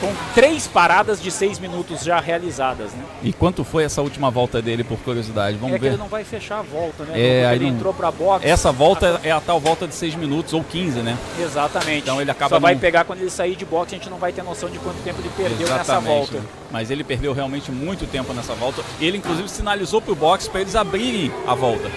com 0.00 0.12
três 0.34 0.66
paradas 0.66 1.20
de 1.22 1.30
seis 1.30 1.58
minutos 1.58 2.02
já 2.02 2.18
realizadas, 2.20 2.92
né? 2.92 3.02
E 3.22 3.32
quanto 3.32 3.62
foi 3.64 3.84
essa 3.84 4.00
última 4.02 4.30
volta 4.30 4.60
dele, 4.62 4.82
por 4.82 4.98
curiosidade? 4.98 5.56
Vamos 5.58 5.76
é 5.76 5.78
ver. 5.78 5.86
ele 5.88 5.96
não 5.96 6.08
vai 6.08 6.24
fechar 6.24 6.60
a 6.60 6.62
volta, 6.62 7.04
né? 7.04 7.20
É, 7.20 7.54
ele 7.54 7.66
não- 7.66 7.76
entrou 7.76 7.92
pra 7.92 8.10
box. 8.10 8.44
Essa 8.46 8.72
volta 8.72 9.20
é 9.22 9.30
a 9.30 9.40
tal 9.40 9.60
volta 9.60 9.86
de 9.86 9.94
6 9.94 10.14
minutos 10.14 10.52
ou 10.54 10.64
15, 10.64 11.00
né? 11.00 11.16
Exatamente. 11.38 12.02
Então 12.02 12.20
ele 12.20 12.30
acaba 12.30 12.56
Só 12.56 12.60
vai 12.60 12.76
pegar 12.76 13.04
quando 13.04 13.20
ele 13.20 13.30
sair 13.30 13.54
de 13.56 13.64
box, 13.64 13.92
a 13.94 13.98
gente 13.98 14.08
não 14.10 14.18
vai 14.18 14.32
ter 14.32 14.42
noção 14.42 14.68
de 14.70 14.78
quanto 14.78 14.96
tempo 15.02 15.20
ele 15.20 15.30
perdeu 15.36 15.68
nessa 15.68 15.82
Exatamente. 15.82 16.32
volta. 16.32 16.40
Mas 16.70 16.90
ele 16.90 17.04
perdeu 17.04 17.32
realmente 17.32 17.70
muito 17.70 18.06
tempo 18.06 18.32
nessa 18.32 18.54
volta. 18.54 18.82
Ele, 19.00 19.18
inclusive, 19.18 19.48
sinalizou 19.48 20.00
para 20.00 20.12
o 20.12 20.16
box 20.16 20.48
para 20.48 20.60
eles 20.60 20.74
abrirem 20.76 21.32
a 21.46 21.54
volta. 21.54 21.90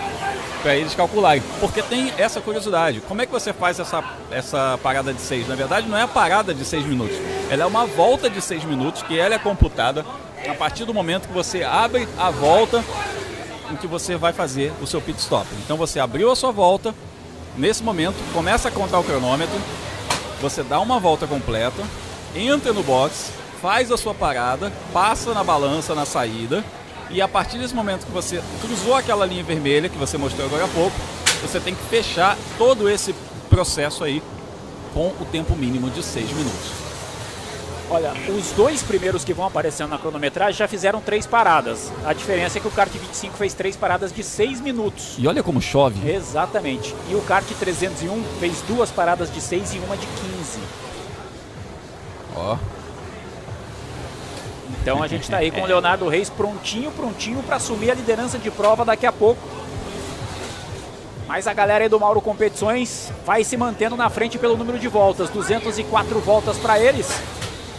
Para 0.63 0.75
eles 0.77 0.95
calcularem. 0.95 1.43
Porque 1.59 1.81
tem 1.81 2.11
essa 2.17 2.39
curiosidade. 2.39 3.01
Como 3.01 3.21
é 3.21 3.25
que 3.25 3.31
você 3.31 3.51
faz 3.51 3.79
essa, 3.79 4.01
essa 4.31 4.79
parada 4.81 5.13
de 5.13 5.19
6? 5.19 5.47
Na 5.47 5.55
verdade, 5.55 5.87
não 5.89 5.97
é 5.97 6.03
a 6.03 6.07
parada 6.07 6.53
de 6.53 6.63
6 6.63 6.85
minutos. 6.85 7.17
Ela 7.49 7.63
é 7.63 7.65
uma 7.65 7.85
volta 7.95 8.29
de 8.29 8.41
6 8.41 8.63
minutos 8.65 9.01
que 9.03 9.17
ela 9.17 9.35
é 9.35 9.39
computada 9.39 10.05
a 10.47 10.53
partir 10.53 10.85
do 10.85 10.93
momento 10.93 11.27
que 11.27 11.33
você 11.33 11.63
abre 11.63 12.07
a 12.17 12.29
volta 12.29 12.83
em 13.71 13.75
que 13.75 13.87
você 13.87 14.15
vai 14.15 14.33
fazer 14.33 14.73
o 14.81 14.87
seu 14.87 14.99
pit 15.01 15.19
stop. 15.19 15.47
Então 15.63 15.77
você 15.77 15.99
abriu 15.99 16.31
a 16.31 16.35
sua 16.35 16.51
volta, 16.51 16.93
nesse 17.57 17.83
momento 17.83 18.15
começa 18.33 18.67
a 18.67 18.71
contar 18.71 18.99
o 18.99 19.03
cronômetro, 19.03 19.55
você 20.41 20.63
dá 20.63 20.79
uma 20.79 20.99
volta 20.99 21.25
completa, 21.27 21.81
entra 22.35 22.73
no 22.73 22.83
box, 22.83 23.31
faz 23.61 23.91
a 23.91 23.97
sua 23.97 24.13
parada, 24.13 24.71
passa 24.91 25.33
na 25.33 25.43
balança 25.43 25.95
na 25.95 26.05
saída 26.05 26.63
e 27.09 27.21
a 27.21 27.27
partir 27.27 27.57
desse 27.59 27.75
momento 27.75 28.05
que 28.05 28.11
você 28.11 28.41
cruzou 28.59 28.95
aquela 28.95 29.25
linha 29.25 29.43
vermelha 29.43 29.87
que 29.87 29.97
você 29.97 30.17
mostrou 30.17 30.47
agora 30.47 30.65
há 30.65 30.69
pouco, 30.69 30.95
você 31.41 31.59
tem 31.59 31.75
que 31.75 31.83
fechar 31.83 32.37
todo 32.57 32.89
esse 32.89 33.13
processo 33.49 34.03
aí 34.03 34.21
com 34.93 35.07
o 35.07 35.25
tempo 35.31 35.55
mínimo 35.55 35.89
de 35.89 36.01
6 36.03 36.31
minutos. 36.31 36.82
Olha, 37.89 38.13
os 38.29 38.51
dois 38.51 38.81
primeiros 38.81 39.23
que 39.23 39.33
vão 39.33 39.45
aparecendo 39.45 39.89
na 39.89 39.97
cronometragem 39.97 40.53
já 40.53 40.67
fizeram 40.67 41.01
três 41.01 41.27
paradas. 41.27 41.91
A 42.05 42.13
diferença 42.13 42.57
é 42.57 42.61
que 42.61 42.67
o 42.67 42.71
kart 42.71 42.91
25 42.91 43.37
fez 43.37 43.53
três 43.53 43.75
paradas 43.75 44.11
de 44.11 44.23
seis 44.23 44.61
minutos. 44.61 45.15
E 45.17 45.27
olha 45.27 45.43
como 45.43 45.61
chove. 45.61 46.09
Exatamente. 46.09 46.95
E 47.09 47.15
o 47.15 47.21
kart 47.21 47.45
301 47.45 48.23
fez 48.39 48.61
duas 48.61 48.89
paradas 48.89 49.31
de 49.31 49.41
6 49.41 49.75
e 49.75 49.79
uma 49.79 49.97
de 49.97 50.07
15. 50.07 50.59
Ó. 52.35 52.57
Então 54.81 55.03
a 55.03 55.07
gente 55.07 55.23
está 55.23 55.37
aí 55.37 55.51
com 55.51 55.61
o 55.61 55.65
Leonardo 55.65 56.07
Reis 56.07 56.29
prontinho, 56.29 56.91
prontinho 56.91 57.43
para 57.43 57.57
assumir 57.57 57.91
a 57.91 57.93
liderança 57.93 58.37
de 58.37 58.49
prova 58.49 58.83
daqui 58.83 59.05
a 59.05 59.11
pouco. 59.11 59.41
Mas 61.27 61.47
a 61.47 61.53
galera 61.53 61.83
aí 61.85 61.89
do 61.89 61.99
Mauro 61.99 62.21
Competições 62.21 63.11
vai 63.25 63.43
se 63.43 63.55
mantendo 63.55 63.95
na 63.95 64.09
frente 64.09 64.37
pelo 64.37 64.57
número 64.57 64.79
de 64.79 64.87
voltas. 64.87 65.29
204 65.29 66.19
voltas 66.19 66.57
para 66.57 66.79
eles 66.79 67.07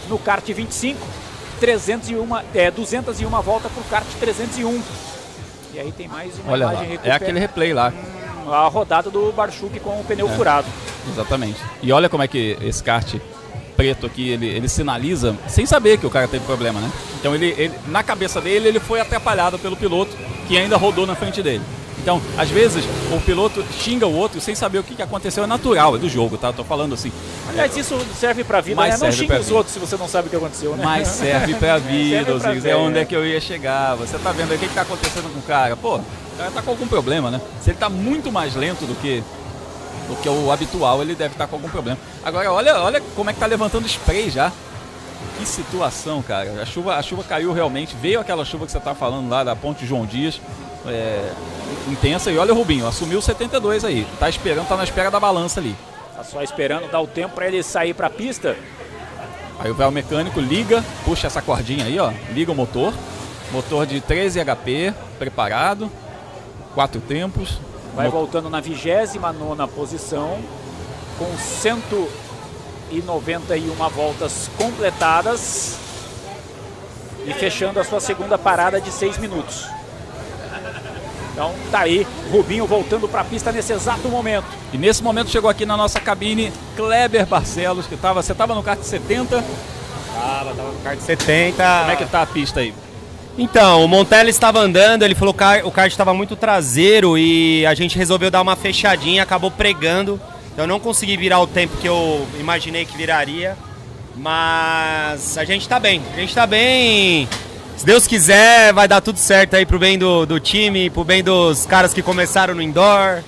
no 0.09 0.17
kart 0.19 0.45
25, 0.45 0.99
301, 1.59 2.27
é, 2.53 2.71
201 2.71 3.29
volta 3.41 3.69
para 3.69 3.81
o 3.81 3.83
kart 3.85 4.05
301. 4.19 4.81
E 5.73 5.79
aí 5.79 5.91
tem 5.91 6.07
mais 6.07 6.31
uma 6.39 6.53
Olha 6.53 6.65
lá, 6.67 6.71
imagem 6.73 6.87
é 6.87 6.91
recupera- 6.93 7.15
aquele 7.15 7.39
replay 7.39 7.73
lá. 7.73 7.93
a 8.47 8.67
rodada 8.67 9.09
do 9.09 9.31
Barchuk 9.31 9.79
com 9.79 9.99
o 9.99 10.03
pneu 10.03 10.27
É. 10.29 10.35
furado. 10.35 10.67
Exatamente. 11.11 11.59
E 11.81 11.91
olha 11.91 12.07
como 12.07 12.23
é 12.23 12.27
que 12.27 12.57
esse 12.61 12.81
kart 12.83 13.15
preto 13.75 14.05
aqui, 14.05 14.29
ele, 14.29 14.47
ele 14.47 14.69
sinaliza 14.69 15.35
sem 15.49 15.65
saber 15.65 15.97
que 15.97 16.05
o 16.05 16.09
cara 16.09 16.27
teve 16.27 16.45
problema, 16.45 16.79
né? 16.79 16.89
Então 17.19 17.35
ele, 17.35 17.53
ele- 17.57 17.73
na 17.87 18.03
cabeça 18.03 18.39
dele, 18.39 18.67
ele 18.69 18.79
foi 18.79 19.01
atrapalhado 19.01 19.57
pelo 19.59 19.75
piloto 19.75 20.15
que 20.47 20.57
ainda 20.57 20.77
rodou 20.77 21.05
na 21.05 21.15
frente 21.15 21.41
dele. 21.43 21.63
Então, 22.05 22.21
às 22.37 22.51
vezes, 22.51 22.85
o 23.11 23.19
piloto 23.19 23.65
xinga 23.79 24.05
o 24.05 24.13
outro 24.15 24.39
sem 24.39 24.53
saber 24.53 24.77
o 24.77 24.83
que 24.83 25.01
aconteceu. 25.01 25.43
É 25.43 25.47
natural, 25.47 25.95
é 25.95 25.97
do 25.97 26.07
jogo, 26.07 26.37
tá? 26.37 26.53
Tô 26.53 26.63
falando 26.63 26.93
assim. 26.93 27.11
Aliás, 27.49 27.75
isso 27.75 27.97
serve 28.19 28.43
pra 28.43 28.61
vida, 28.61 28.75
Mas 28.75 29.01
né? 29.01 29.09
Não 29.09 29.25
pra 29.25 29.39
os 29.39 29.45
vida. 29.47 29.57
outros 29.57 29.73
se 29.73 29.79
você 29.79 29.97
não 29.97 30.07
sabe 30.07 30.27
o 30.27 30.29
que 30.29 30.35
aconteceu, 30.35 30.75
né? 30.75 30.83
Mas 30.85 31.07
serve 31.07 31.55
pra 31.55 31.79
vida, 31.81 32.17
Serve 32.17 32.39
pra 32.39 32.49
Osiris. 32.51 32.65
É 32.65 32.75
onde 32.75 32.99
é 32.99 33.05
que 33.05 33.15
eu 33.15 33.25
ia 33.25 33.41
chegar. 33.41 33.95
Você 33.95 34.19
tá 34.19 34.31
vendo 34.31 34.51
aí 34.51 34.57
o 34.57 34.59
que, 34.59 34.67
que 34.67 34.75
tá 34.75 34.83
acontecendo 34.83 35.33
com 35.33 35.39
o 35.39 35.41
cara? 35.41 35.75
Pô, 35.75 35.95
o 35.95 36.37
cara 36.37 36.51
tá 36.51 36.61
com 36.61 36.69
algum 36.69 36.85
problema, 36.85 37.31
né? 37.31 37.41
Se 37.59 37.71
ele 37.71 37.79
tá 37.79 37.89
muito 37.89 38.31
mais 38.31 38.53
lento 38.53 38.85
do 38.85 38.93
que, 39.01 39.23
do 40.07 40.15
que 40.21 40.29
o 40.29 40.51
habitual, 40.51 41.01
ele 41.01 41.15
deve 41.15 41.33
estar 41.33 41.47
com 41.47 41.55
algum 41.55 41.69
problema. 41.69 41.97
Agora, 42.23 42.51
olha, 42.51 42.79
olha 42.81 43.01
como 43.15 43.31
é 43.31 43.33
que 43.33 43.39
tá 43.39 43.47
levantando 43.47 43.87
spray 43.87 44.29
já. 44.29 44.51
Que 45.39 45.45
situação, 45.47 46.21
cara. 46.21 46.61
A 46.61 46.65
chuva, 46.67 46.97
a 46.97 47.01
chuva 47.01 47.23
caiu 47.23 47.51
realmente. 47.51 47.95
Veio 47.99 48.19
aquela 48.19 48.45
chuva 48.45 48.67
que 48.67 48.71
você 48.71 48.79
tá 48.79 48.93
falando 48.93 49.27
lá 49.27 49.43
da 49.43 49.55
Ponte 49.55 49.87
João 49.87 50.05
Dias. 50.05 50.39
É, 50.87 51.31
intensa. 51.87 52.31
E 52.31 52.37
olha 52.37 52.53
o 52.53 52.55
Rubinho, 52.55 52.87
assumiu 52.87 53.19
o 53.19 53.21
72 53.21 53.85
aí. 53.85 54.07
Tá 54.19 54.29
esperando, 54.29 54.67
tá 54.67 54.77
na 54.77 54.83
espera 54.83 55.11
da 55.11 55.19
balança 55.19 55.59
ali. 55.59 55.75
Tá 56.15 56.23
só 56.23 56.41
esperando 56.41 56.89
dar 56.89 57.01
o 57.01 57.07
tempo 57.07 57.35
pra 57.35 57.47
ele 57.47 57.61
sair 57.61 57.93
pra 57.93 58.09
pista. 58.09 58.55
Aí 59.59 59.69
o 59.71 59.75
véu 59.75 59.91
mecânico 59.91 60.39
liga, 60.39 60.83
puxa 61.05 61.27
essa 61.27 61.41
cordinha 61.41 61.85
aí, 61.85 61.99
ó, 61.99 62.11
liga 62.31 62.51
o 62.51 62.55
motor. 62.55 62.93
Motor 63.51 63.85
de 63.85 64.01
13 64.01 64.43
HP, 64.43 64.91
preparado, 65.17 65.89
quatro 66.73 66.99
tempos. 66.99 67.59
Vai 67.95 68.09
voltando 68.09 68.49
na 68.49 68.59
29 68.59 69.19
posição, 69.73 70.39
com 71.17 71.37
191 71.37 73.89
voltas 73.89 74.49
completadas 74.57 75.77
e 77.25 77.33
fechando 77.33 77.79
a 77.79 77.83
sua 77.83 77.99
segunda 77.99 78.37
parada 78.37 78.79
de 78.81 78.91
6 78.91 79.17
minutos. 79.17 79.65
Então 81.35 81.53
tá 81.69 81.79
aí, 81.81 82.07
Rubinho 82.31 82.65
voltando 82.65 83.09
para 83.09 83.19
a 83.19 83.23
pista 83.25 83.51
nesse 83.51 83.73
exato 83.73 84.07
momento. 84.07 84.45
E 84.71 84.77
nesse 84.77 85.03
momento 85.03 85.29
chegou 85.29 85.49
aqui 85.49 85.65
na 85.65 85.75
nossa 85.75 85.99
cabine 85.99 86.49
Kleber 86.77 87.25
Barcelos, 87.25 87.85
que 87.87 87.97
tava, 87.97 88.23
você 88.23 88.33
tava 88.33 88.55
no 88.55 88.63
kart 88.63 88.81
70. 88.81 89.43
Tava, 90.13 90.53
tava 90.55 90.71
no 90.71 90.79
kart 90.79 90.97
70. 90.97 91.61
Como 91.81 91.91
é 91.91 91.95
que 91.97 92.05
tá 92.05 92.21
a 92.21 92.25
pista 92.25 92.61
aí? 92.61 92.73
Então, 93.37 93.83
o 93.83 93.87
Montelli 93.89 94.29
estava 94.29 94.59
andando, 94.59 95.03
ele 95.03 95.13
falou 95.13 95.33
que 95.33 95.43
o 95.65 95.71
kart- 95.71 95.91
estava 95.91 96.13
muito 96.13 96.37
traseiro 96.37 97.17
e 97.17 97.65
a 97.65 97.73
gente 97.73 97.97
resolveu 97.97 98.31
dar 98.31 98.41
uma 98.41 98.55
fechadinha, 98.55 99.21
acabou 99.21 99.51
pregando. 99.51 100.17
Então 100.53 100.63
eu 100.63 100.69
não 100.69 100.79
consegui 100.79 101.17
virar 101.17 101.41
o 101.41 101.47
tempo 101.47 101.75
que 101.75 101.85
eu 101.89 102.25
imaginei 102.39 102.85
que 102.85 102.95
viraria. 102.95 103.57
Mas 104.15 105.37
a 105.37 105.43
gente 105.43 105.67
tá 105.67 105.77
bem, 105.81 106.01
a 106.15 106.19
gente 106.21 106.33
tá 106.33 106.47
bem. 106.47 107.27
Se 107.77 107.85
Deus 107.85 108.07
quiser, 108.07 108.73
vai 108.73 108.87
dar 108.87 109.01
tudo 109.01 109.17
certo 109.19 109.55
aí 109.55 109.65
pro 109.65 109.77
bem 109.77 109.97
do, 109.97 110.25
do 110.25 110.39
time, 110.39 110.89
pro 110.89 111.03
bem 111.03 111.23
dos 111.23 111.65
caras 111.65 111.93
que 111.93 112.01
começaram 112.01 112.55
no 112.55 112.61
indoor, 112.61 113.21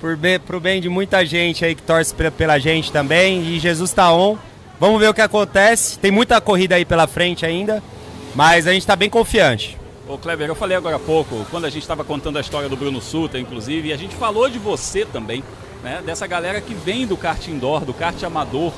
por 0.00 0.16
bem, 0.16 0.40
pro 0.40 0.58
bem 0.58 0.80
de 0.80 0.88
muita 0.88 1.24
gente 1.24 1.64
aí 1.64 1.74
que 1.74 1.82
torce 1.82 2.12
pe- 2.14 2.30
pela 2.30 2.58
gente 2.58 2.90
também. 2.90 3.42
E 3.42 3.58
Jesus 3.60 3.92
tá 3.92 4.12
on. 4.12 4.36
Vamos 4.80 4.98
ver 4.98 5.08
o 5.08 5.14
que 5.14 5.20
acontece. 5.20 5.98
Tem 5.98 6.10
muita 6.10 6.40
corrida 6.40 6.74
aí 6.74 6.84
pela 6.84 7.06
frente 7.06 7.44
ainda, 7.46 7.82
mas 8.34 8.66
a 8.66 8.72
gente 8.72 8.86
tá 8.86 8.96
bem 8.96 9.10
confiante. 9.10 9.78
Ô 10.08 10.18
Kleber, 10.18 10.48
eu 10.48 10.54
falei 10.56 10.76
agora 10.76 10.96
há 10.96 10.98
pouco, 10.98 11.46
quando 11.50 11.66
a 11.66 11.70
gente 11.70 11.82
estava 11.82 12.02
contando 12.02 12.36
a 12.38 12.40
história 12.40 12.68
do 12.68 12.76
Bruno 12.76 13.00
Suta, 13.00 13.38
inclusive, 13.38 13.88
e 13.88 13.92
a 13.92 13.96
gente 13.96 14.14
falou 14.16 14.48
de 14.48 14.58
você 14.58 15.04
também, 15.04 15.44
né? 15.82 16.02
Dessa 16.04 16.26
galera 16.26 16.60
que 16.60 16.74
vem 16.74 17.06
do 17.06 17.16
kart 17.16 17.46
indoor, 17.46 17.84
do 17.84 17.94
kart 17.94 18.20
amador, 18.24 18.72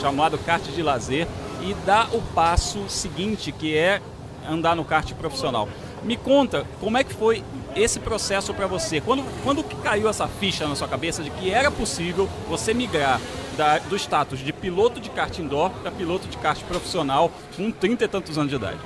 chamado 0.00 0.36
kart 0.38 0.62
de 0.64 0.82
lazer, 0.82 1.28
e 1.62 1.74
dá 1.86 2.08
o 2.12 2.20
passo 2.34 2.80
seguinte, 2.88 3.52
que 3.52 3.76
é 3.76 4.00
andar 4.48 4.74
no 4.76 4.84
kart 4.84 5.12
profissional. 5.14 5.68
Me 6.02 6.16
conta, 6.16 6.64
como 6.80 6.96
é 6.96 7.04
que 7.04 7.12
foi 7.12 7.42
esse 7.76 7.98
processo 8.00 8.54
para 8.54 8.66
você? 8.66 9.00
Quando, 9.00 9.22
quando 9.44 9.62
caiu 9.82 10.08
essa 10.08 10.26
ficha 10.26 10.66
na 10.66 10.74
sua 10.74 10.88
cabeça 10.88 11.22
de 11.22 11.30
que 11.30 11.50
era 11.50 11.70
possível 11.70 12.28
você 12.48 12.72
migrar 12.72 13.20
da- 13.56 13.78
do 13.78 13.96
status 13.96 14.38
de 14.40 14.52
piloto 14.52 15.00
de 15.00 15.10
kart 15.10 15.38
indoor 15.38 15.70
para 15.70 15.90
piloto 15.90 16.26
de 16.26 16.36
kart 16.38 16.58
profissional 16.62 17.30
com 17.56 17.70
30 17.70 18.04
e 18.04 18.08
tantos 18.08 18.38
anos 18.38 18.50
de 18.50 18.56
idade? 18.56 18.78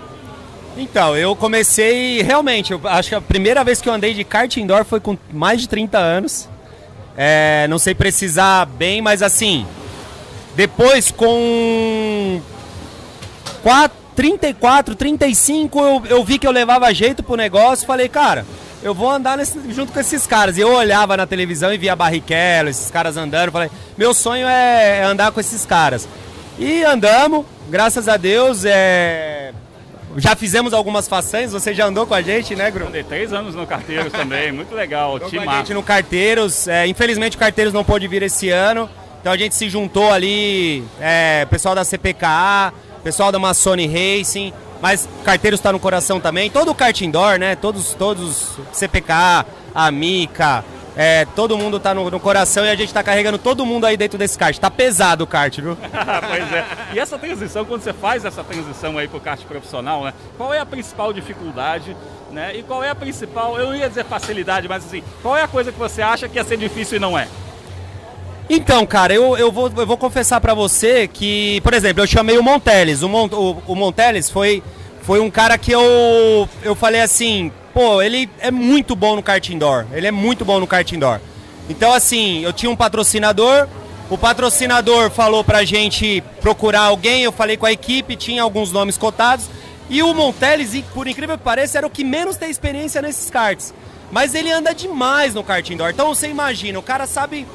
Então, 0.77 1.17
eu 1.17 1.37
comecei 1.37 2.21
realmente, 2.21 2.73
eu 2.73 2.81
acho 2.85 3.11
que 3.11 3.15
a 3.15 3.21
primeira 3.21 3.63
vez 3.63 3.81
que 3.81 3.89
eu 3.89 3.93
andei 3.93 4.13
de 4.13 4.25
kart 4.25 4.57
indoor 4.57 4.85
foi 4.85 4.99
com 4.99 5.17
mais 5.33 5.61
de 5.61 5.69
30 5.69 5.99
anos. 5.99 6.49
É, 7.17 7.69
não 7.69 7.79
sei 7.79 7.95
precisar 7.95 8.67
bem, 8.67 9.01
mas 9.01 9.23
assim, 9.23 9.65
depois 10.57 11.13
com 11.13 12.41
4, 13.63 13.97
34, 14.15 14.95
35, 14.95 15.79
eu, 15.81 16.03
eu 16.09 16.25
vi 16.25 16.39
que 16.39 16.47
eu 16.47 16.51
levava 16.53 16.93
jeito 16.95 17.23
pro 17.23 17.37
negócio, 17.37 17.87
falei, 17.87 18.09
cara, 18.09 18.45
eu 18.83 18.95
vou 18.95 19.11
andar 19.11 19.37
nesse- 19.37 19.59
junto 19.73 19.93
com 19.93 20.01
esses 20.01 20.27
caras. 20.27 20.57
E 20.57 20.61
eu 20.61 20.73
olhava 20.73 21.17
na 21.17 21.27
televisão 21.27 21.73
e 21.73 21.79
via 21.79 21.97
Barrichello, 21.97 22.69
esses 22.69 22.91
caras 22.91 23.17
andando, 23.17 23.51
falei, 23.53 23.71
meu 23.97 24.13
sonho 24.15 24.47
é, 24.47 24.99
é 25.01 25.03
andar 25.05 25.33
com 25.33 25.41
esses 25.41 25.65
caras. 25.67 26.09
E 26.59 26.83
andamos, 26.85 27.45
graças 27.69 28.07
a 28.09 28.17
Deus, 28.17 28.65
é, 28.65 29.53
já 30.17 30.37
fizemos 30.37 30.73
algumas 30.73 31.09
façanhas, 31.09 31.53
você 31.53 31.75
já 31.75 31.87
andou 31.87 32.07
com 32.07 32.15
a 32.15 32.23
gente, 32.23 32.55
né, 32.55 32.71
Gru? 32.71 32.87
Andei 32.87 33.03
três 33.03 33.33
anos 33.33 33.55
no 33.55 33.67
Carteiros 33.67 34.13
também, 34.13 34.53
muito 34.53 34.75
legal, 34.75 35.17
Andou 35.17 35.29
time 35.29 35.45
com 35.45 35.51
a 35.51 35.57
gente 35.57 35.75
no 35.75 35.83
Carteiros. 35.83 36.69
É, 36.69 36.87
infelizmente 36.87 37.37
o 37.37 37.41
Carteiros 37.41 37.73
não 37.75 37.83
pôde 37.85 38.07
vir 38.07 38.23
esse 38.23 38.51
ano. 38.51 38.89
Então 39.21 39.33
a 39.33 39.37
gente 39.39 39.55
se 39.55 39.71
juntou 39.71 40.13
ali, 40.13 40.85
é, 41.01 41.47
pessoal 41.47 41.75
da 41.75 41.83
CPKA, 41.83 42.73
pessoal 43.05 43.31
da 43.31 43.39
Massoni 43.39 43.87
Racing, 43.87 44.53
mas 44.81 45.07
Carteiros 45.23 45.61
está 45.61 45.71
no 45.71 45.79
coração 45.79 46.19
também. 46.19 46.51
Todo 46.51 46.71
o 46.71 46.75
kart 46.75 46.99
indoor, 47.03 47.39
né? 47.39 47.55
Todos, 47.55 47.93
todos, 47.93 48.59
CPKA, 48.73 49.45
a 49.75 49.91
Mica, 49.91 50.65
é, 50.97 51.27
todo 51.37 51.59
mundo 51.59 51.79
tá 51.79 51.93
no, 51.93 52.11
no 52.11 52.19
coração 52.19 52.65
e 52.65 52.71
a 52.71 52.75
gente 52.75 52.95
tá 52.95 53.03
carregando 53.03 53.37
todo 53.37 53.67
mundo 53.67 53.85
aí 53.85 53.97
dentro 53.97 54.17
desse 54.17 54.39
kart. 54.39 54.57
Tá 54.59 54.71
pesado 54.71 55.25
o 55.25 55.27
kart, 55.27 55.55
viu? 55.61 55.77
pois 56.29 56.53
é. 56.53 56.67
E 56.95 56.99
essa 56.99 57.19
transição, 57.19 57.65
quando 57.67 57.83
você 57.83 57.93
faz 57.93 58.25
essa 58.25 58.43
transição 58.43 58.97
aí 58.97 59.07
pro 59.07 59.21
kart 59.21 59.43
profissional, 59.43 60.03
né? 60.03 60.15
Qual 60.39 60.55
é 60.55 60.59
a 60.59 60.67
principal 60.67 61.13
dificuldade, 61.13 61.95
né? 62.33 62.57
E 62.57 62.63
qual 62.63 62.83
é 62.83 62.89
a 62.89 62.95
principal, 62.95 63.59
eu 63.59 63.67
não 63.67 63.77
ia 63.77 63.89
dizer 63.89 64.05
facilidade, 64.05 64.67
mas 64.67 64.85
assim, 64.85 65.05
qual 65.21 65.37
é 65.37 65.43
a 65.43 65.49
coisa 65.49 65.71
que 65.71 65.79
você 65.79 66.01
acha 66.01 66.27
que 66.27 66.37
ia 66.37 66.45
ser 66.45 66.57
difícil 66.57 66.97
e 66.97 67.01
não 67.01 67.19
é? 67.19 67.29
Então, 68.49 68.85
cara, 68.85 69.15
eu, 69.15 69.37
eu, 69.37 69.51
vou, 69.51 69.73
eu 69.75 69.87
vou 69.87 69.97
confessar 69.97 70.41
pra 70.41 70.53
você 70.53 71.09
que, 71.09 71.61
por 71.63 71.73
exemplo, 71.73 72.03
eu 72.03 72.07
chamei 72.07 72.37
o 72.37 72.43
Monteles. 72.43 73.03
O, 73.03 73.09
Mon, 73.09 73.27
o, 73.27 73.63
o 73.67 73.75
Monteles 73.75 74.29
foi, 74.29 74.63
foi 75.03 75.19
um 75.21 75.31
cara 75.31 75.57
que 75.57 75.73
eu, 75.73 76.49
eu 76.63 76.75
falei 76.75 77.01
assim, 77.01 77.51
pô, 77.73 78.03
ele 78.03 78.29
é 78.39 78.51
muito 78.51 78.95
bom 78.95 79.17
no 79.17 79.23
kart 79.23 79.49
indoor. 79.49 79.87
Ele 79.93 80.07
é 80.07 80.11
muito 80.11 80.45
bom 80.45 80.61
no 80.61 80.67
kart 80.67 80.91
indoor. 80.93 81.21
Então, 81.71 81.93
assim, 81.93 82.45
eu 82.45 82.53
tinha 82.53 82.71
um 82.71 82.77
patrocinador. 82.77 83.67
O 84.11 84.19
patrocinador 84.19 85.11
falou 85.11 85.43
pra 85.43 85.65
gente 85.65 86.23
procurar 86.43 86.83
alguém. 86.83 87.23
Eu 87.23 87.33
falei 87.33 87.57
com 87.57 87.65
a 87.65 87.73
equipe, 87.73 88.15
tinha 88.15 88.43
alguns 88.43 88.71
nomes 88.71 88.99
cotados. 88.99 89.47
E 89.89 90.03
o 90.03 90.13
Monteles, 90.13 90.83
por 90.93 91.07
incrível 91.07 91.39
que 91.39 91.45
pareça, 91.45 91.79
era 91.79 91.87
o 91.87 91.91
que 91.91 92.05
menos 92.05 92.37
tem 92.37 92.51
experiência 92.51 93.01
nesses 93.01 93.31
karts. 93.31 93.73
Mas 94.13 94.35
ele 94.35 94.53
anda 94.53 94.75
demais 94.75 95.35
no 95.35 95.43
kart 95.43 95.69
indoor. 95.71 95.91
Então 95.91 96.15
você 96.15 96.29
imagina, 96.29 96.79
o 96.79 96.83
cara 96.83 97.07
sabe 97.07 97.47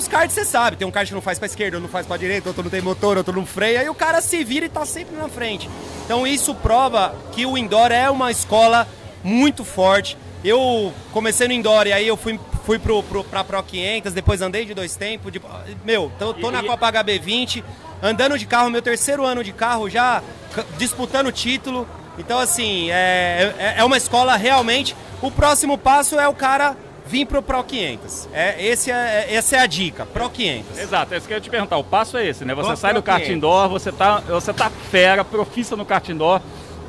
os 0.00 0.08
karts 0.08 0.34
você 0.34 0.44
sabe, 0.44 0.76
tem 0.76 0.88
um 0.88 0.90
kart 0.90 1.06
que 1.06 1.14
não 1.14 1.20
faz 1.20 1.38
pra 1.38 1.46
esquerda, 1.46 1.76
outro 1.76 1.86
não 1.86 1.92
faz 1.92 2.06
pra 2.06 2.16
direita, 2.16 2.48
outro 2.48 2.62
não 2.62 2.70
tem 2.70 2.80
motor, 2.80 3.18
outro 3.18 3.34
não 3.34 3.46
freia, 3.46 3.84
e 3.84 3.88
o 3.88 3.94
cara 3.94 4.20
se 4.20 4.42
vira 4.42 4.66
e 4.66 4.68
tá 4.68 4.84
sempre 4.86 5.14
na 5.14 5.28
frente. 5.28 5.68
Então 6.04 6.26
isso 6.26 6.54
prova 6.54 7.14
que 7.32 7.44
o 7.44 7.56
indoor 7.56 7.92
é 7.92 8.10
uma 8.10 8.30
escola 8.30 8.88
muito 9.22 9.62
forte. 9.64 10.16
Eu 10.42 10.92
comecei 11.12 11.46
no 11.46 11.52
indoor 11.52 11.86
e 11.86 11.92
aí 11.92 12.06
eu 12.08 12.16
fui, 12.16 12.40
fui 12.64 12.78
pro, 12.78 13.02
pro, 13.02 13.22
pra 13.22 13.44
Pro 13.44 13.62
500, 13.62 14.14
depois 14.14 14.40
andei 14.40 14.64
de 14.64 14.72
dois 14.72 14.96
tempos. 14.96 15.30
De, 15.30 15.40
meu, 15.84 16.10
tô, 16.18 16.32
tô 16.32 16.50
na 16.50 16.62
Copa 16.62 16.90
HB20, 16.90 17.62
andando 18.02 18.38
de 18.38 18.46
carro, 18.46 18.70
meu 18.70 18.80
terceiro 18.80 19.24
ano 19.24 19.44
de 19.44 19.52
carro, 19.52 19.90
já 19.90 20.22
disputando 20.78 21.30
título. 21.30 21.86
Então, 22.18 22.38
assim, 22.38 22.90
é, 22.90 23.54
é, 23.58 23.74
é 23.78 23.84
uma 23.84 23.98
escola 23.98 24.34
realmente. 24.36 24.96
O 25.20 25.30
próximo 25.30 25.76
passo 25.76 26.18
é 26.18 26.26
o 26.26 26.34
cara 26.34 26.74
vir 27.10 27.26
pro 27.26 27.42
Pro 27.42 27.62
500. 27.64 28.28
É, 28.32 28.64
esse 28.64 28.90
é, 28.90 29.26
essa 29.34 29.56
é 29.56 29.58
a 29.58 29.66
dica, 29.66 30.06
Pro 30.06 30.30
500. 30.30 30.78
Exato, 30.78 31.14
é 31.14 31.16
isso 31.18 31.26
que 31.26 31.32
eu 31.32 31.36
ia 31.38 31.40
te 31.40 31.50
perguntar. 31.50 31.76
O 31.76 31.84
passo 31.84 32.16
é 32.16 32.26
esse, 32.26 32.44
né? 32.44 32.54
Você 32.54 32.76
sai 32.76 32.92
pro 32.92 33.02
do 33.02 33.04
kart 33.04 33.18
500. 33.22 33.36
indoor, 33.36 33.68
você 33.68 33.90
tá, 33.90 34.20
você 34.20 34.52
tá 34.52 34.70
fera, 34.90 35.24
profissa 35.24 35.74
no 35.76 35.84
kart 35.84 36.08
indoor, 36.08 36.40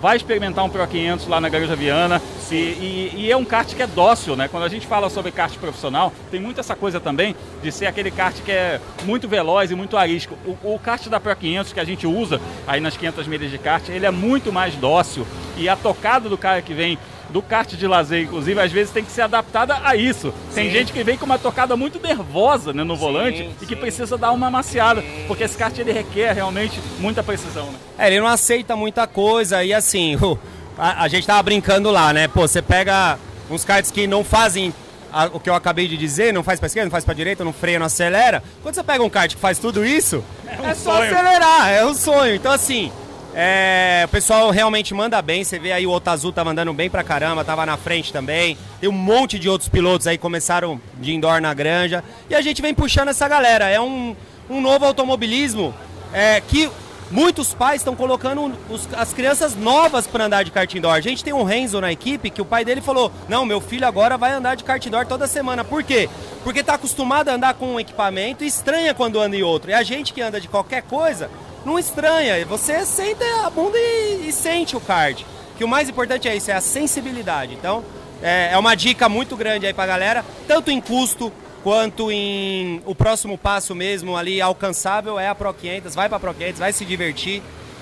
vai 0.02 0.16
experimentar 0.18 0.64
um 0.66 0.70
Pro 0.70 0.86
500 0.88 1.28
lá 1.28 1.40
na 1.42 1.48
Garuja 1.50 1.76
Viana. 1.76 2.22
E, 2.52 2.56
e- 2.56 3.12
e 3.16 3.32
é 3.32 3.38
um 3.38 3.46
kart 3.46 3.74
que 3.74 3.82
é 3.82 3.88
dócil, 3.88 4.36
né? 4.36 4.48
Quando 4.48 4.64
a 4.64 4.68
gente 4.68 4.86
fala 4.88 5.10
sobre 5.10 5.32
kart 5.32 5.56
profissional, 5.58 6.12
tem 6.32 6.40
muito 6.40 6.60
essa 6.60 6.76
coisa 6.76 7.00
também 7.00 7.36
de 7.64 7.72
ser 7.72 7.86
aquele 7.86 8.10
kart 8.12 8.36
que 8.44 8.52
é 8.52 8.80
muito 9.06 9.28
veloz 9.28 9.70
e 9.72 9.76
muito 9.76 9.96
arisco. 9.96 10.36
O, 10.64 10.74
o 10.74 10.80
kart 10.80 11.08
da 11.08 11.20
Pro 11.20 11.36
500 11.36 11.72
que 11.74 11.80
a 11.80 11.84
gente 11.84 12.06
usa 12.08 12.42
aí 12.68 12.80
nas 12.82 12.98
500 12.98 13.28
milhas 13.28 13.50
de 13.52 13.58
kart, 13.58 13.88
ele 13.90 14.06
é 14.06 14.12
muito 14.12 14.52
mais 14.52 14.76
dócil. 14.76 15.26
E 15.56 15.70
a 15.70 15.76
tocada 15.76 16.28
do 16.28 16.38
cara 16.38 16.62
que 16.64 16.74
vem 16.74 16.98
do 17.32 17.42
kart 17.42 17.74
de 17.74 17.88
lazer, 17.88 18.24
inclusive, 18.24 18.60
às 18.60 18.72
vezes 18.72 18.92
tem 18.94 19.04
que 19.04 19.12
ser 19.12 19.22
adaptada 19.22 19.80
a 19.84 19.96
isso. 19.96 20.34
Tem 20.54 20.66
Sim. 20.68 20.72
gente 20.72 20.92
que 20.94 21.04
vem 21.04 21.18
com 21.18 21.26
uma 21.26 21.40
tocada 21.40 21.76
muito 21.78 22.00
nervosa 22.00 22.74
né, 22.74 22.84
no 22.84 22.96
volante 22.96 23.50
e 23.62 23.66
que 23.66 23.76
precisa 23.76 24.18
dar 24.18 24.32
uma 24.32 24.52
maciada, 24.52 25.04
porque 25.28 25.44
esse 25.44 25.58
kart 25.58 25.78
ele 25.78 25.92
requer 25.92 26.34
realmente 26.34 26.80
muita 27.00 27.24
precisão. 27.24 27.66
Né? 27.68 27.74
É, 27.98 28.08
ele 28.08 28.20
não 28.20 28.28
aceita 28.28 28.76
muita 28.76 29.08
coisa 29.08 29.64
e 29.64 29.74
assim, 29.74 30.16
o- 30.22 30.38
a, 30.78 31.04
a 31.04 31.08
gente 31.08 31.26
tava 31.26 31.42
brincando 31.44 31.90
lá, 31.92 32.12
né? 32.14 32.28
Pô, 32.28 32.42
você 32.48 32.62
pega 32.62 33.18
uns 33.50 33.64
karts 33.66 33.92
que 33.92 34.06
não 34.08 34.24
fazem 34.24 34.74
a- 35.14 35.26
o 35.34 35.40
que 35.40 35.50
eu 35.50 35.54
acabei 35.56 35.88
de 35.88 35.96
dizer, 35.98 36.34
não 36.34 36.42
faz 36.44 36.60
pra 36.60 36.68
esquerda, 36.68 36.86
não 36.86 36.92
faz 36.92 37.04
pra 37.06 37.14
direita, 37.14 37.44
não 37.44 37.54
freia, 37.54 37.78
não 37.80 37.86
acelera. 37.86 38.42
Quando 38.64 38.76
você 38.76 38.84
pega 38.84 39.04
um 39.04 39.10
kart 39.10 39.34
que 39.36 39.40
faz 39.42 39.58
tudo 39.60 39.86
isso, 39.86 40.24
é, 40.48 40.74
só 40.74 40.96
sonho. 40.98 41.14
acelerar, 41.14 41.70
é 41.70 41.86
um 41.86 41.94
sonho. 41.94 42.36
Então 42.36 42.52
assim, 42.52 42.92
é, 43.34 44.04
o 44.06 44.10
pessoal 44.10 44.50
realmente 44.52 44.94
manda 44.94 45.22
bem, 45.22 45.44
você 45.44 45.58
vê 45.58 45.72
aí 45.72 45.88
o 45.88 45.92
Otazu 45.92 46.32
tá 46.32 46.44
mandando 46.44 46.74
bem 46.74 46.90
pra 46.90 47.04
caramba, 47.04 47.46
tava 47.46 47.66
na 47.66 47.78
frente 47.78 48.12
também. 48.12 48.58
Tem 48.80 48.90
um 48.90 48.94
monte 48.94 49.40
de 49.40 49.48
outros 49.48 49.70
pilotos 49.70 50.06
aí 50.06 50.18
começaram 50.18 50.80
de 51.00 51.14
indoor 51.14 51.40
na 51.40 51.54
granja. 51.54 52.04
E 52.30 52.36
a 52.36 52.42
gente 52.42 52.62
vem 52.62 52.74
puxando 52.74 53.08
essa 53.08 53.28
galera. 53.28 53.70
É 53.70 53.80
um, 53.80 54.16
um 54.50 54.60
novo 54.60 54.86
automobilismo 54.86 55.74
é, 56.14 56.42
que 56.42 56.70
muitos 57.12 57.54
pais 57.54 57.82
estão 57.82 57.96
colocando 57.96 58.52
os- 58.70 58.88
as 58.94 59.14
crianças 59.14 59.56
novas 59.56 60.08
para 60.08 60.26
andar 60.26 60.44
de 60.44 60.52
kart 60.52 60.74
indoor. 60.74 60.94
A 60.96 61.02
gente 61.02 61.24
tem 61.24 61.34
um 61.34 61.44
Renzo 61.44 61.80
na 61.82 61.92
equipe 61.92 62.30
que 62.30 62.42
o 62.42 62.46
pai 62.46 62.64
dele 62.66 62.82
falou: 62.82 63.12
Não, 63.28 63.46
meu 63.46 63.60
filho 63.62 63.86
agora 63.88 64.18
vai 64.18 64.32
andar 64.32 64.56
de 64.56 64.64
kart 64.64 64.84
indoor 64.86 65.06
toda 65.06 65.28
semana. 65.28 65.64
Por 65.64 65.84
quê? 65.84 66.10
Porque 66.44 66.64
tá 66.64 66.76
acostumado 66.76 67.30
a 67.30 67.34
andar 67.34 67.54
com 67.56 67.74
um 67.74 67.80
equipamento 67.80 68.44
e 68.44 68.48
estranha 68.48 68.94
quando 68.94 69.20
anda 69.20 69.36
em 69.36 69.44
outro. 69.44 69.70
E 69.70 69.74
a 69.74 69.84
gente 69.84 70.14
que 70.14 70.22
anda 70.22 70.40
de 70.42 70.48
qualquer 70.48 70.82
coisa 70.84 71.30
não 71.66 71.78
estranha. 71.78 72.44
Você 72.46 72.86
senta 72.86 73.24
a 73.46 73.50
bunda 73.50 73.78
e, 73.78 74.26
e 74.30 74.32
sente 74.32 74.76
o 74.76 74.80
kart. 74.80 75.22
Que 75.58 75.64
o 75.64 75.68
mais 75.68 75.88
importante 75.90 76.28
é 76.28 76.36
isso, 76.36 76.50
é 76.50 76.56
a 76.56 76.62
sensibilidade. 76.62 77.54
Então, 77.54 77.84
é, 78.24 78.50
é 78.54 78.58
uma 78.58 78.74
dica 78.76 79.08
muito 79.08 79.36
grande 79.36 79.68
aí 79.68 79.74
pra 79.74 79.86
galera, 79.86 80.26
tanto 80.48 80.72
em 80.72 80.82
custo 80.82 81.32
quanto 81.64 82.12
em 82.12 82.82
o 82.86 82.96
próximo 82.96 83.38
passo 83.38 83.76
mesmo 83.76 84.18
ali 84.18 84.42
alcançável 84.42 85.20
é 85.20 85.28
a 85.28 85.36
Pro 85.36 85.54
500. 85.54 85.96
Vai 85.96 86.10
pra 86.10 86.20
Pro 86.20 86.34
500, 86.34 86.60
vai 86.60 86.74
se 86.74 86.86
divertir, 86.86 87.42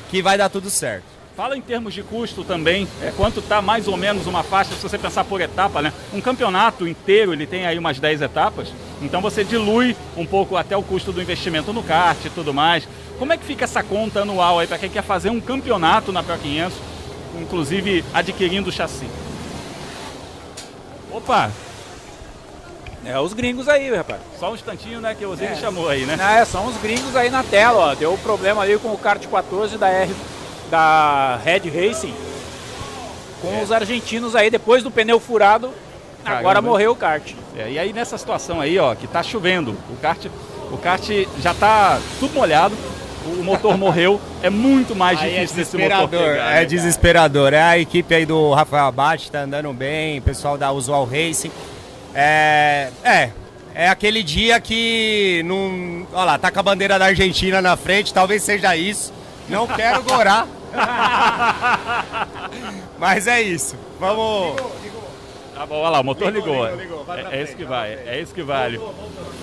que 0.10 0.22
vai 0.22 0.38
dar 0.38 0.50
tudo 0.50 0.70
certo. 0.70 1.06
Fala 1.36 1.56
em 1.56 1.62
termos 1.62 1.94
de 1.94 2.04
custo 2.04 2.44
também, 2.44 2.86
é, 3.02 3.14
quanto 3.16 3.42
tá 3.42 3.62
mais 3.62 3.88
ou 3.88 3.96
menos 3.96 4.28
uma 4.28 4.44
faixa, 4.44 4.76
se 4.76 4.84
você 4.84 4.98
pensar 4.98 5.24
por 5.24 5.40
etapa, 5.40 5.82
né? 5.82 5.94
Um 6.14 6.20
campeonato 6.20 6.86
inteiro, 6.86 7.32
ele 7.32 7.48
tem 7.48 7.66
aí 7.66 7.80
umas 7.80 7.98
10 7.98 8.22
etapas, 8.22 8.74
então 9.02 9.22
você 9.22 9.46
dilui 9.46 9.96
um 10.18 10.26
pouco 10.26 10.58
até 10.58 10.76
o 10.76 10.84
custo 10.84 11.14
do 11.14 11.22
investimento 11.22 11.72
no 11.72 11.82
kart 11.82 12.18
e 12.26 12.30
tudo 12.30 12.54
mais. 12.54 12.86
Como 13.18 13.32
é 13.32 13.38
que 13.38 13.46
fica 13.46 13.64
essa 13.64 13.82
conta 13.82 14.22
anual 14.24 14.60
aí 14.60 14.68
para 14.68 14.78
quem 14.78 14.90
quer 14.90 15.04
fazer 15.04 15.30
um 15.30 15.40
campeonato 15.40 16.12
na 16.12 16.22
Pro 16.22 16.38
500, 16.38 16.78
inclusive 17.40 18.04
adquirindo 18.14 18.68
o 18.68 18.74
chassi? 18.74 19.08
Opa! 21.10 21.69
É 23.06 23.20
os 23.20 23.34
gringos 23.34 23.68
aí, 23.70 23.94
rapaz. 23.96 24.20
Só 24.40 24.52
um 24.52 24.56
instantinho, 24.56 25.00
né, 25.00 25.16
que 25.18 25.26
o 25.26 25.32
Osiris 25.32 25.58
É. 25.58 25.62
chamou 25.62 25.88
aí, 25.90 26.06
né? 26.06 26.18
É, 26.42 26.46
são 26.46 26.66
os 26.68 26.76
gringos 26.78 27.16
aí 27.16 27.30
na 27.30 27.44
tela, 27.44 27.92
ó. 27.92 27.96
Deu 27.96 28.18
problema 28.22 28.62
ali 28.62 28.78
com 28.78 28.90
o 28.90 28.98
kart 28.98 29.26
14 29.26 29.78
da 29.78 29.88
R 29.90 30.14
da 30.70 31.40
Red 31.44 31.70
Racing. 31.70 32.14
Com 33.42 33.54
É. 33.60 33.64
os 33.64 33.72
argentinos 33.72 34.36
aí, 34.36 34.50
depois 34.50 34.84
do 34.84 34.92
pneu 34.92 35.20
furado, 35.20 35.72
Agora 36.26 36.62
morreu 36.62 36.92
o 36.92 36.96
kart. 36.96 37.34
É, 37.58 37.72
e 37.72 37.80
aí 37.80 37.94
nessa 37.94 38.18
situação 38.18 38.60
aí, 38.60 38.78
ó, 38.78 38.94
que 38.94 39.08
tá 39.08 39.24
chovendo, 39.24 39.72
o 39.90 39.96
kart, 40.02 40.26
o 40.70 40.78
kart 40.78 41.02
já 41.42 41.54
tá 41.54 41.98
tudo 42.20 42.34
molhado, 42.36 42.76
o 43.26 43.42
motor 43.42 43.76
morreu, 43.80 44.20
é 44.44 44.50
muito 44.50 44.94
mais 44.96 45.18
Aí 45.20 45.30
é 45.30 45.34
difícil 45.40 45.56
desse 45.56 45.78
motor 45.78 45.90
desesperador, 45.90 46.34
pegar, 46.34 46.52
é 46.52 46.56
né, 46.56 46.66
desesperador. 46.66 47.54
É 47.54 47.62
a 47.62 47.80
equipe 47.80 48.14
aí 48.14 48.26
do 48.26 48.52
Rafael 48.54 48.86
Abate, 48.86 49.32
tá 49.32 49.40
andando 49.40 49.72
bem, 49.74 50.20
o 50.20 50.22
pessoal 50.22 50.58
da 50.58 50.72
Usual 50.72 51.06
Racing. 51.06 51.52
É, 52.14 52.90
é, 53.04 53.30
é 53.76 53.90
aquele 53.90 54.24
dia 54.24 54.60
que 54.60 55.44
não, 55.46 56.08
olha 56.12 56.26
lá, 56.26 56.38
tá 56.38 56.52
com 56.52 56.60
a 56.60 56.64
bandeira 56.64 57.00
da 57.00 57.06
Argentina 57.06 57.62
na 57.62 57.78
frente, 57.78 58.14
talvez 58.14 58.44
seja 58.44 58.76
isso. 58.76 59.14
Não 59.48 59.68
quero 59.68 60.04
gorar. 60.04 60.48
Mas 63.00 63.26
é 63.28 63.42
isso. 63.42 63.76
Vamos 64.00 64.56
Tá 65.60 65.66
bom, 65.66 65.76
olha 65.76 65.90
lá, 65.90 66.00
o 66.00 66.06
motor 66.06 66.32
ligou. 66.32 66.66
ligou, 66.70 67.04
ligou, 67.04 67.14
é, 67.14 67.38
é 67.38 67.44
isso 67.44 67.54
que 67.54 67.66
vai, 67.66 67.92
é 67.92 68.22
isso 68.22 68.34
que 68.34 68.42
vale. 68.42 68.80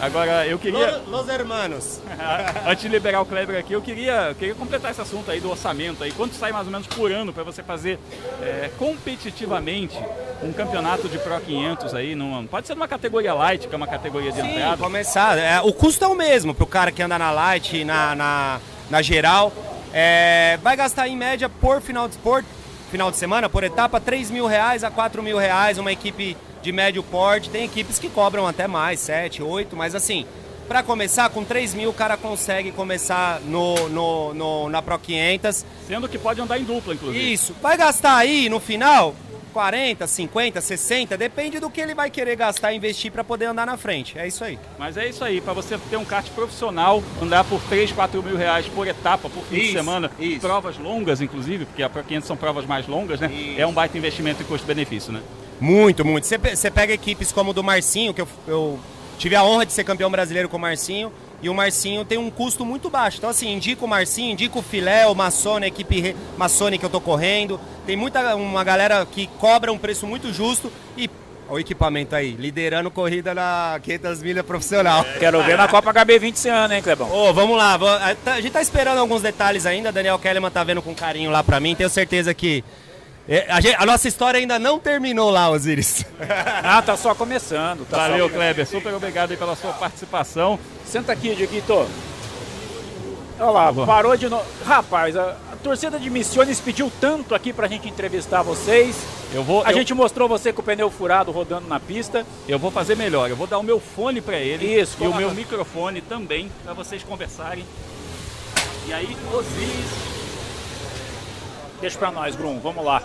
Agora, 0.00 0.46
eu 0.46 0.58
queria... 0.58 0.96
Los, 0.96 1.08
los 1.08 1.28
hermanos. 1.28 2.00
Antes 2.66 2.84
de 2.84 2.88
liberar 2.88 3.20
o 3.20 3.26
Kleber 3.26 3.58
aqui, 3.58 3.74
eu 3.74 3.82
queria, 3.82 4.34
queria 4.38 4.54
completar 4.54 4.92
esse 4.92 5.00
assunto 5.02 5.30
aí 5.30 5.40
do 5.40 5.50
orçamento 5.50 6.02
aí. 6.02 6.10
Quanto 6.12 6.34
sai 6.34 6.52
mais 6.52 6.64
ou 6.64 6.72
menos 6.72 6.86
por 6.86 7.12
ano 7.12 7.34
para 7.34 7.42
você 7.42 7.62
fazer 7.62 7.98
é, 8.40 8.70
competitivamente 8.78 9.98
um 10.42 10.54
campeonato 10.54 11.06
de 11.06 11.18
Pro 11.18 11.38
500 11.38 11.92
aí? 11.92 12.14
Numa, 12.14 12.42
pode 12.44 12.66
ser 12.66 12.74
numa 12.74 12.88
categoria 12.88 13.34
light, 13.34 13.68
que 13.68 13.74
é 13.74 13.76
uma 13.76 13.86
categoria 13.86 14.32
de 14.32 14.40
Sim, 14.40 14.54
entrada. 14.54 14.78
começar. 14.78 15.36
É, 15.36 15.60
o 15.60 15.70
custo 15.70 16.02
é 16.02 16.08
o 16.08 16.14
mesmo 16.14 16.54
pro 16.54 16.66
cara 16.66 16.90
que 16.90 17.02
anda 17.02 17.18
na 17.18 17.30
light, 17.30 17.84
na, 17.84 18.14
na, 18.14 18.60
na 18.88 19.02
geral. 19.02 19.52
É, 19.92 20.58
vai 20.62 20.76
gastar 20.76 21.08
em 21.08 21.16
média 21.16 21.50
por 21.50 21.82
final 21.82 22.08
de 22.08 22.16
por 22.16 22.42
final 22.90 23.10
de 23.10 23.16
semana, 23.16 23.48
por 23.48 23.64
etapa, 23.64 24.00
3 24.00 24.30
mil 24.30 24.46
reais 24.46 24.84
a 24.84 24.90
4 24.90 25.22
mil 25.22 25.36
reais, 25.38 25.78
uma 25.78 25.92
equipe 25.92 26.36
de 26.62 26.72
médio 26.72 27.02
porte. 27.02 27.50
Tem 27.50 27.64
equipes 27.64 27.98
que 27.98 28.08
cobram 28.08 28.46
até 28.46 28.66
mais, 28.66 29.00
7, 29.00 29.42
8, 29.42 29.76
mas 29.76 29.94
assim, 29.94 30.24
para 30.68 30.82
começar, 30.82 31.28
com 31.30 31.44
3 31.44 31.74
mil 31.74 31.90
o 31.90 31.94
cara 31.94 32.16
consegue 32.16 32.72
começar 32.72 33.40
no, 33.42 33.88
no, 33.88 34.34
no- 34.34 34.68
na 34.68 34.82
Pro 34.82 34.98
500. 34.98 35.64
Sendo 35.86 36.08
que 36.08 36.18
pode 36.18 36.40
andar 36.40 36.58
em 36.58 36.64
dupla, 36.64 36.94
inclusive. 36.94 37.32
Isso. 37.32 37.54
Vai 37.62 37.76
gastar 37.76 38.16
aí, 38.16 38.48
no 38.48 38.58
final, 38.58 39.14
40, 39.56 40.06
50, 40.06 40.60
60, 40.60 41.16
depende 41.16 41.58
do 41.58 41.70
que 41.70 41.80
ele 41.80 41.94
vai 41.94 42.10
querer 42.10 42.36
gastar 42.36 42.74
e 42.74 42.76
investir 42.76 43.10
para 43.10 43.24
poder 43.24 43.46
andar 43.46 43.64
na 43.64 43.78
frente. 43.78 44.18
É 44.18 44.28
isso 44.28 44.44
aí. 44.44 44.58
Mas 44.78 44.98
é 44.98 45.08
isso 45.08 45.24
aí, 45.24 45.40
para 45.40 45.54
você 45.54 45.78
ter 45.88 45.96
um 45.96 46.04
kart 46.04 46.28
profissional, 46.32 47.02
andar 47.22 47.42
por 47.42 47.58
3, 47.62 47.90
4 47.90 48.22
mil 48.22 48.36
reais 48.36 48.66
por 48.66 48.86
etapa, 48.86 49.30
por 49.30 49.42
fim 49.44 49.54
de 49.54 49.62
Isso, 49.62 49.72
semana, 49.72 50.10
provas 50.42 50.76
longas, 50.76 51.22
inclusive, 51.22 51.64
porque 51.64 51.82
a 51.82 51.88
Pro 51.88 52.04
500 52.04 52.26
são 52.26 52.36
provas 52.36 52.66
mais 52.66 52.86
longas, 52.86 53.18
né? 53.18 53.30
É 53.56 53.66
um 53.66 53.72
baita 53.72 53.96
investimento 53.96 54.42
em 54.42 54.44
custo-benefício, 54.44 55.10
né? 55.10 55.22
Muito, 55.58 56.04
muito. 56.04 56.26
Você 56.26 56.70
pega 56.70 56.92
equipes 56.92 57.32
como 57.32 57.52
o 57.52 57.54
do 57.54 57.64
Marcinho, 57.64 58.12
que 58.12 58.20
eu, 58.20 58.28
eu 58.46 58.78
tive 59.16 59.36
a 59.36 59.42
honra 59.42 59.64
de 59.64 59.72
ser 59.72 59.84
campeão 59.84 60.10
brasileiro 60.10 60.50
com 60.50 60.58
o 60.58 60.60
Marcinho, 60.60 61.10
e 61.42 61.48
o 61.48 61.54
Marcinho 61.54 62.04
tem 62.04 62.18
um 62.18 62.30
custo 62.30 62.64
muito 62.64 62.88
baixo. 62.90 63.18
Então, 63.18 63.30
assim, 63.30 63.52
indico 63.52 63.84
o 63.84 63.88
Marcinho, 63.88 64.32
indico 64.32 64.58
o 64.58 64.62
Filé, 64.62 65.06
o 65.06 65.14
Massone, 65.14 65.64
a 65.66 65.68
equipe 65.68 66.16
Massone 66.36 66.78
que 66.78 66.84
eu 66.84 66.90
tô 66.90 67.00
correndo. 67.00 67.60
Tem 67.86 67.96
muita 67.96 68.34
uma 68.34 68.64
galera 68.64 69.06
que 69.06 69.26
cobra 69.38 69.72
um 69.72 69.78
preço 69.78 70.06
muito 70.06 70.32
justo 70.32 70.72
e 70.96 71.08
o 71.48 71.60
equipamento 71.60 72.16
aí, 72.16 72.32
liderando 72.32 72.90
corrida 72.90 73.32
na 73.32 73.78
500 73.80 74.20
milhas 74.20 74.44
profissional. 74.44 75.04
Quero 75.20 75.40
ver 75.44 75.56
na 75.56 75.68
Copa 75.68 75.92
HB20 75.94 76.32
esse 76.34 76.48
ano, 76.48 76.74
hein, 76.74 76.82
Clebão? 76.82 77.08
Ô, 77.12 77.32
vamos 77.32 77.56
lá. 77.56 77.78
tá- 78.24 78.32
a 78.32 78.40
gente 78.40 78.52
tá 78.52 78.60
esperando 78.60 78.98
alguns 78.98 79.22
detalhes 79.22 79.64
ainda. 79.64 79.92
Daniel 79.92 80.18
Kellerman 80.18 80.50
tá 80.50 80.64
vendo 80.64 80.82
com 80.82 80.92
carinho 80.92 81.30
lá 81.30 81.44
pra 81.44 81.60
mim. 81.60 81.76
Tenho 81.76 81.88
certeza 81.88 82.34
que 82.34 82.64
é, 83.28 83.46
a, 83.50 83.60
gente- 83.60 83.76
a 83.78 83.84
nossa 83.86 84.06
história 84.08 84.38
ainda 84.38 84.58
não 84.58 84.78
terminou 84.78 85.30
lá, 85.30 85.50
Osiris. 85.50 86.04
Ah, 86.62 86.80
tá 86.82 86.96
só 86.96 87.14
começando. 87.14 87.86
Tá 87.88 87.96
Valeu, 88.08 88.28
só... 88.28 88.34
Kleber. 88.34 88.66
Super 88.66 88.94
obrigado 88.94 89.30
aí 89.32 89.36
pela 89.36 89.54
sua 89.56 89.72
participação. 89.72 90.58
Senta 90.84 91.12
aqui, 91.12 91.34
Dieguito. 91.34 91.86
Olha 93.38 93.50
lá, 93.50 93.72
parou 93.86 94.16
de 94.16 94.28
novo. 94.28 94.44
Rapaz, 94.64 95.14
a, 95.16 95.36
a 95.52 95.56
torcida 95.62 95.98
de 95.98 96.08
Missiones 96.08 96.58
pediu 96.58 96.90
tanto 97.00 97.34
aqui 97.34 97.52
pra 97.52 97.68
gente 97.68 97.86
entrevistar 97.88 98.42
vocês. 98.42 98.96
Eu 99.34 99.44
vou. 99.44 99.62
A 99.64 99.72
eu- 99.72 99.76
gente 99.78 99.92
mostrou 99.92 100.26
você 100.28 100.52
com 100.52 100.62
o 100.62 100.64
pneu 100.64 100.90
furado 100.90 101.30
rodando 101.30 101.68
na 101.68 101.78
pista. 101.78 102.24
Eu 102.48 102.58
vou 102.58 102.70
fazer 102.70 102.96
melhor, 102.96 103.28
eu 103.28 103.36
vou 103.36 103.46
dar 103.46 103.58
o 103.58 103.62
meu 103.62 103.78
fone 103.78 104.20
para 104.22 104.38
ele 104.38 104.64
Isso, 104.80 104.96
e 105.00 105.06
o 105.06 105.14
meu 105.14 105.30
microfone 105.32 106.00
também 106.00 106.50
para 106.64 106.72
vocês 106.72 107.02
conversarem. 107.02 107.64
E 108.88 108.92
aí, 108.92 109.16
Osiris, 109.32 110.15
Deixa 111.80 111.98
pra 111.98 112.10
nós, 112.10 112.34
Grum, 112.34 112.58
vamos 112.58 112.84
lá. 112.84 113.02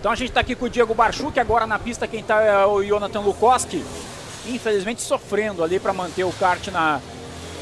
Então 0.00 0.10
a 0.10 0.14
gente 0.14 0.32
tá 0.32 0.40
aqui 0.40 0.54
com 0.54 0.66
o 0.66 0.70
Diego 0.70 0.94
Barchuk, 0.94 1.38
agora 1.38 1.66
na 1.66 1.78
pista 1.78 2.06
quem 2.06 2.22
tá 2.22 2.42
é 2.42 2.66
o 2.66 2.82
Jonathan 2.82 3.20
Lukoski. 3.20 3.84
Infelizmente 4.46 5.02
sofrendo 5.02 5.64
ali 5.64 5.80
para 5.80 5.92
manter 5.92 6.24
o 6.24 6.32
kart 6.32 6.68
na, 6.68 7.00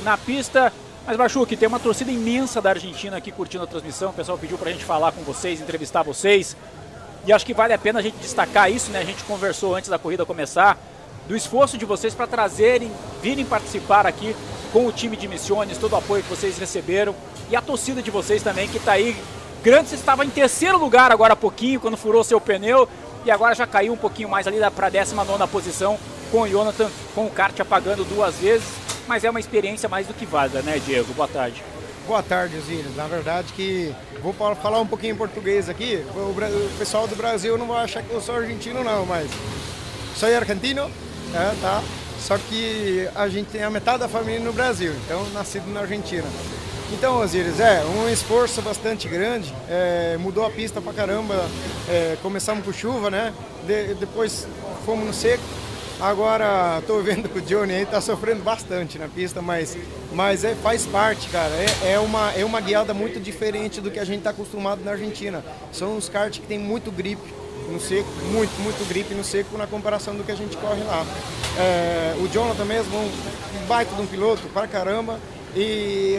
na 0.03 0.19
pista. 0.19 0.73
Mas 1.07 1.17
Barchuk, 1.17 1.55
tem 1.57 1.69
uma 1.69 1.79
torcida 1.79 2.11
imensa 2.11 2.63
da 2.63 2.71
Argentina 2.71 3.19
aqui 3.19 3.31
curtindo 3.31 3.65
a 3.65 3.67
transmissão. 3.67 4.11
O 4.11 4.15
pessoal 4.15 4.39
pediu 4.39 4.57
pra 4.57 4.71
gente 4.71 4.85
falar 4.85 5.13
com 5.13 5.23
vocês, 5.23 5.61
entrevistar 5.61 6.03
vocês. 6.03 6.57
E 7.27 7.33
acho 7.33 7.45
que 7.45 7.55
vale 7.55 7.73
a 7.73 7.79
pena 7.79 7.99
a 7.99 8.03
gente 8.03 8.17
destacar 8.17 8.71
isso, 8.71 8.91
né? 8.91 9.01
A 9.01 9.05
gente 9.05 9.23
conversou 9.25 9.75
antes 9.75 9.89
da 9.89 9.99
corrida 9.99 10.27
começar, 10.27 10.79
do 11.27 11.37
esforço 11.37 11.79
de 11.79 11.85
vocês 11.85 12.15
para 12.15 12.27
trazerem, 12.27 12.91
virem 13.23 13.45
participar 13.45 14.07
aqui 14.07 14.37
com 14.73 14.87
o 14.87 14.93
time 14.93 15.17
de 15.17 15.29
Missiones, 15.29 15.79
todo 15.79 15.93
o 15.93 15.97
apoio 15.97 16.23
que 16.23 16.29
vocês 16.29 16.59
receberam. 16.59 17.15
E 17.51 17.57
a 17.57 17.63
torcida 17.63 18.03
de 18.03 18.11
vocês 18.11 18.43
também, 18.43 18.69
que 18.69 18.77
está 18.79 18.93
aí. 18.93 19.17
Você 19.65 19.95
estava 19.95 20.27
em 20.27 20.29
terceiro 20.29 20.77
lugar 20.77 21.11
agora 21.11 21.33
há 21.33 21.37
pouquinho, 21.37 21.81
quando 21.81 21.97
furou 21.97 22.23
seu 22.23 22.39
pneu. 22.39 22.87
E 23.25 23.31
agora 23.31 23.55
já 23.55 23.67
caiu 23.67 23.95
um 23.95 23.97
pouquinho 23.97 24.29
mais 24.29 24.47
ali 24.47 24.59
para 24.77 24.89
a 24.89 24.91
19 24.91 25.47
posição, 25.47 25.99
com 26.31 26.43
o 26.43 26.49
Jonathan, 26.49 26.91
com 27.15 27.25
o 27.25 27.31
kart 27.31 27.59
apagando 27.59 28.05
duas 28.05 28.35
vezes. 28.35 28.69
Mas 29.09 29.25
é 29.25 29.31
uma 29.31 29.41
experiência 29.41 29.89
mais 29.89 30.07
do 30.07 30.13
que 30.13 30.27
válida, 30.27 30.61
né, 30.61 30.79
Diego? 30.85 31.15
Boa 31.15 31.27
tarde. 31.27 31.65
Boa 32.07 32.23
tarde, 32.23 32.59
Osíris. 32.59 32.95
Na 32.95 33.07
verdade 33.07 33.55
que 33.55 33.95
vou 34.23 34.35
falar 34.35 34.79
um 34.81 34.87
pouquinho 34.87 35.15
em 35.15 35.17
português 35.17 35.71
aqui. 35.71 36.05
O 36.15 36.79
pessoal 36.79 37.09
do 37.09 37.17
Brasil 37.17 37.57
não 37.57 37.67
vai 37.67 37.85
achar 37.85 38.03
que 38.03 38.13
eu 38.13 38.21
sou 38.21 38.37
argentino 38.37 38.85
não, 38.85 39.07
mas 39.07 39.31
sou 40.15 40.29
argentino, 40.29 40.91
é, 41.33 41.55
tá? 41.63 41.83
Só 42.21 42.37
que 42.37 43.09
a 43.15 43.29
gente 43.29 43.47
tem 43.47 43.63
a 43.63 43.71
metade 43.71 44.01
da 44.01 44.09
família 44.09 44.41
no 44.41 44.53
Brasil, 44.53 44.93
então 45.07 45.25
nascido 45.31 45.73
na 45.73 45.81
Argentina. 45.81 46.29
Então, 46.97 47.21
Osíris, 47.21 47.61
é 47.61 47.85
um 47.85 48.09
esforço 48.09 48.63
bastante 48.63 49.09
grande. 49.09 49.53
é, 49.69 50.17
mudou 50.19 50.45
a 50.47 50.51
pista 50.51 50.81
pra 50.81 50.93
caramba. 50.93 51.35
é, 51.89 52.17
começamos 52.23 52.65
com 52.65 52.73
chuva, 52.73 53.11
né? 53.11 53.33
De- 53.67 53.95
depois 53.95 54.47
fomos 54.87 55.07
no 55.07 55.13
seco. 55.13 55.43
Agora 56.01 56.83
tô 56.87 57.01
vendo 57.01 57.29
que 57.29 57.39
o 57.39 57.43
Johnny 57.43 57.75
aí 57.75 57.87
tá 57.87 58.01
sofrendo 58.01 58.43
bastante 58.43 58.99
na 58.99 59.09
pista, 59.09 59.41
mas, 59.43 59.77
mas 60.13 60.45
é, 60.45 60.55
faz 60.55 60.87
parte, 60.87 61.29
cara. 61.29 61.51
É, 61.85 61.93
é, 61.93 61.99
uma, 61.99 62.33
é 62.33 62.45
uma 62.45 62.61
guiada 62.61 62.95
muito 62.95 63.19
diferente 63.21 63.81
do 63.81 63.91
que 63.91 63.99
a 63.99 64.05
gente 64.05 64.23
tá 64.23 64.31
acostumado 64.31 64.83
na 64.85 64.93
Argentina. 64.93 65.45
São 65.73 65.97
uns 65.97 66.09
karts 66.09 66.41
que 66.41 66.47
tem 66.47 66.59
muito 66.59 66.91
grip 66.91 67.21
no 67.71 67.81
seco, 67.81 68.09
muito, 68.31 68.53
muito 68.63 68.87
grip 68.89 69.13
no 69.15 69.25
seco 69.25 69.57
na 69.59 69.67
comparação 69.67 70.15
do 70.15 70.23
que 70.23 70.31
a 70.33 70.37
gente 70.37 70.57
corre 70.57 70.83
lá. 70.85 71.05
É, 71.59 72.15
o 72.21 72.29
Jonathan 72.29 72.65
mesmo, 72.65 72.97
um 72.99 73.67
baita 73.67 73.95
de 73.95 74.03
um 74.03 74.07
piloto 74.07 74.43
pra 74.53 74.67
caramba. 74.67 75.19
E 75.57 76.19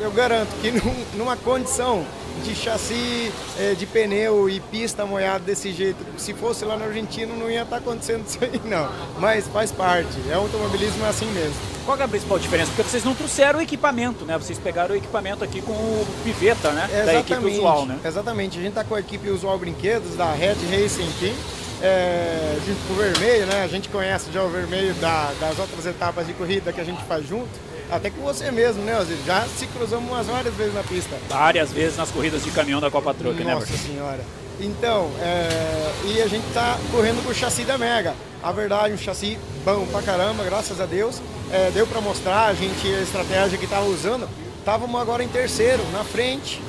eu 0.00 0.10
garanto 0.10 0.48
que 0.60 0.70
num- 0.72 1.04
numa 1.14 1.36
condição 1.36 2.04
de 2.44 2.54
chassi, 2.54 3.32
eh, 3.58 3.74
de 3.78 3.86
pneu 3.86 4.48
e 4.50 4.60
pista 4.60 5.06
molhada 5.06 5.38
desse 5.44 5.72
jeito, 5.72 6.04
se 6.18 6.34
fosse 6.34 6.64
lá 6.66 6.76
na 6.76 6.84
Argentina 6.84 7.34
não 7.34 7.50
ia 7.50 7.62
estar 7.62 7.76
acontecendo 7.78 8.26
isso 8.26 8.38
aí 8.42 8.60
não. 8.64 8.88
Mas 9.18 9.48
faz 9.48 9.72
parte, 9.72 10.08
é 10.30 10.34
automobilismo 10.34 11.04
é 11.04 11.08
assim 11.08 11.26
mesmo. 11.32 11.54
Qual 11.86 11.96
é 11.98 12.02
a 12.02 12.08
principal 12.08 12.38
diferença? 12.38 12.70
Porque 12.74 12.90
vocês 12.90 13.04
não 13.04 13.14
trouxeram 13.14 13.58
o 13.58 13.62
equipamento, 13.62 14.24
né? 14.26 14.36
Vocês 14.36 14.58
pegaram 14.58 14.94
o 14.94 14.98
equipamento 14.98 15.42
aqui 15.44 15.62
com 15.62 15.72
o 15.72 16.06
Piveta, 16.24 16.70
né? 16.72 16.88
Da 17.06 17.12
equipe 17.20 17.34
usual, 17.56 17.86
né? 17.86 17.98
Exatamente, 18.04 18.58
a 18.58 18.60
gente 18.60 18.70
está 18.70 18.84
com 18.84 18.94
a 18.96 19.00
equipe 19.00 19.30
Usual 19.30 19.56
Brinquedos 19.58 20.14
da 20.16 20.30
Red 20.32 20.56
Racing 20.70 21.08
Team, 21.20 21.34
é, 21.82 22.56
junto 22.66 22.78
com 22.88 22.92
o 22.94 22.96
Vermelho, 22.96 23.46
né? 23.46 23.62
A 23.62 23.68
gente 23.68 23.88
conhece 23.88 24.30
já 24.32 24.42
o 24.42 24.48
Vermelho 24.50 24.92
da- 24.94 25.32
das 25.40 25.58
outras 25.58 25.86
etapas 25.86 26.26
de 26.26 26.32
corrida 26.34 26.72
que 26.72 26.80
a 26.80 26.84
gente 26.84 27.02
faz 27.04 27.26
junto, 27.26 27.48
até 27.90 28.10
com 28.10 28.22
você 28.22 28.50
mesmo, 28.50 28.82
né, 28.82 28.98
Osiris? 28.98 29.24
Já 29.24 29.44
se 29.44 29.66
cruzamos 29.66 30.10
umas 30.10 30.26
várias 30.26 30.54
vezes 30.54 30.74
na 30.74 30.82
pista. 30.82 31.16
Várias 31.28 31.72
vezes 31.72 31.96
nas 31.96 32.10
corridas 32.10 32.42
de 32.42 32.50
caminhão 32.50 32.80
da 32.80 32.90
Copa 32.90 33.14
Truck, 33.14 33.42
né? 33.42 33.54
Nossa 33.54 33.76
senhora. 33.76 34.20
Então, 34.58 35.10
é, 35.20 35.92
e 36.06 36.22
a 36.22 36.26
gente 36.26 36.44
tá 36.54 36.78
correndo 36.90 37.22
com 37.22 37.30
o 37.30 37.34
chassi 37.34 37.62
da 37.64 37.76
Mega. 37.76 38.14
A 38.42 38.52
verdade, 38.52 38.94
um 38.94 38.98
chassi 38.98 39.38
bom 39.64 39.86
pra 39.86 40.02
caramba, 40.02 40.44
graças 40.44 40.80
a 40.80 40.86
Deus. 40.86 41.20
É, 41.52 41.70
deu 41.72 41.86
pra 41.86 42.00
mostrar 42.00 42.46
a 42.46 42.54
gente 42.54 42.86
a 42.86 43.02
estratégia 43.02 43.58
que 43.58 43.66
tava 43.66 43.86
usando. 43.86 44.28
Estávamos 44.58 45.00
agora 45.00 45.22
em 45.22 45.28
terceiro, 45.28 45.82
na 45.92 46.02
frente. 46.02 46.60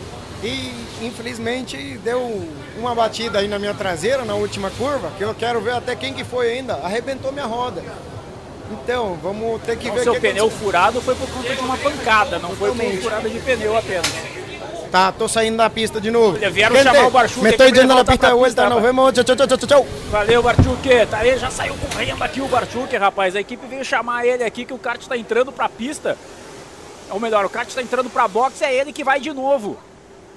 E 0.43 0.71
infelizmente 1.01 1.97
deu 2.03 2.47
uma 2.77 2.93
batida 2.93 3.39
aí 3.39 3.47
na 3.47 3.57
minha 3.57 3.73
traseira, 3.73 4.23
na 4.23 4.35
última 4.35 4.69
curva, 4.69 5.11
que 5.17 5.23
eu 5.23 5.33
quero 5.33 5.59
ver 5.61 5.73
até 5.73 5.95
quem 5.95 6.13
que 6.13 6.23
foi 6.23 6.51
ainda. 6.51 6.75
Arrebentou 6.75 7.31
minha 7.31 7.45
roda. 7.45 7.81
Então, 8.71 9.17
vamos 9.21 9.61
ter 9.61 9.77
que 9.77 9.85
Então, 9.85 9.95
ver 9.95 10.03
seu 10.03 10.13
que 10.13 10.19
pneu 10.19 10.49
furado 10.49 11.01
foi 11.01 11.15
por 11.15 11.27
conta 11.29 11.55
de 11.55 11.61
uma 11.61 11.77
pancada, 11.77 12.39
não 12.39 12.49
foi 12.49 12.69
por 12.69 12.77
Totalmente. 12.77 13.01
furada 13.01 13.29
de 13.29 13.39
pneu 13.39 13.77
apenas. 13.77 14.11
Tá, 14.91 15.11
tô 15.11 15.27
saindo 15.27 15.57
da 15.57 15.69
pista 15.69 15.99
de 15.99 16.09
novo. 16.09 16.37
Olha, 16.37 16.49
vieram 16.49 16.75
chamar 16.77 17.07
o 17.07 17.11
Barchuk 17.11 17.41
Me 17.43 17.49
estoy 17.49 17.67
yendo 17.67 17.81
a 17.81 17.87
la 17.87 17.95
voltar 17.95 18.11
pista 18.13 18.27
de 18.27 18.33
vuelta, 18.33 18.61
pista, 18.63 18.69
nos 18.69 18.81
vemos. 18.81 19.13
Tchau, 19.13 19.23
tchau, 19.23 19.35
tchau, 19.35 19.57
tchau, 19.57 19.67
tchau. 19.67 19.87
Valeu, 20.09 20.41
Barchuk. 20.41 21.05
Tá 21.09 21.17
aí, 21.17 21.37
já 21.37 21.49
saiu 21.51 21.75
correndo 21.75 22.23
aqui 22.23 22.41
o 22.41 22.47
Barchuk, 22.47 22.95
rapaz. 22.95 23.35
A 23.35 23.39
equipe 23.41 23.67
veio 23.67 23.83
chamar 23.83 24.25
ele 24.25 24.43
aqui 24.43 24.63
que 24.65 24.73
o 24.73 24.77
kart 24.77 25.05
tá 25.05 25.17
entrando 25.17 25.51
pra 25.51 25.67
pista. 25.67 26.17
Ou 27.09 27.19
melhor, 27.19 27.45
o 27.45 27.49
kart 27.49 27.69
tá 27.69 27.81
entrando 27.81 28.09
pra 28.09 28.27
box, 28.27 28.61
é 28.61 28.73
ele 28.73 28.93
que 28.93 29.03
vai 29.03 29.19
de 29.19 29.33
novo. 29.33 29.77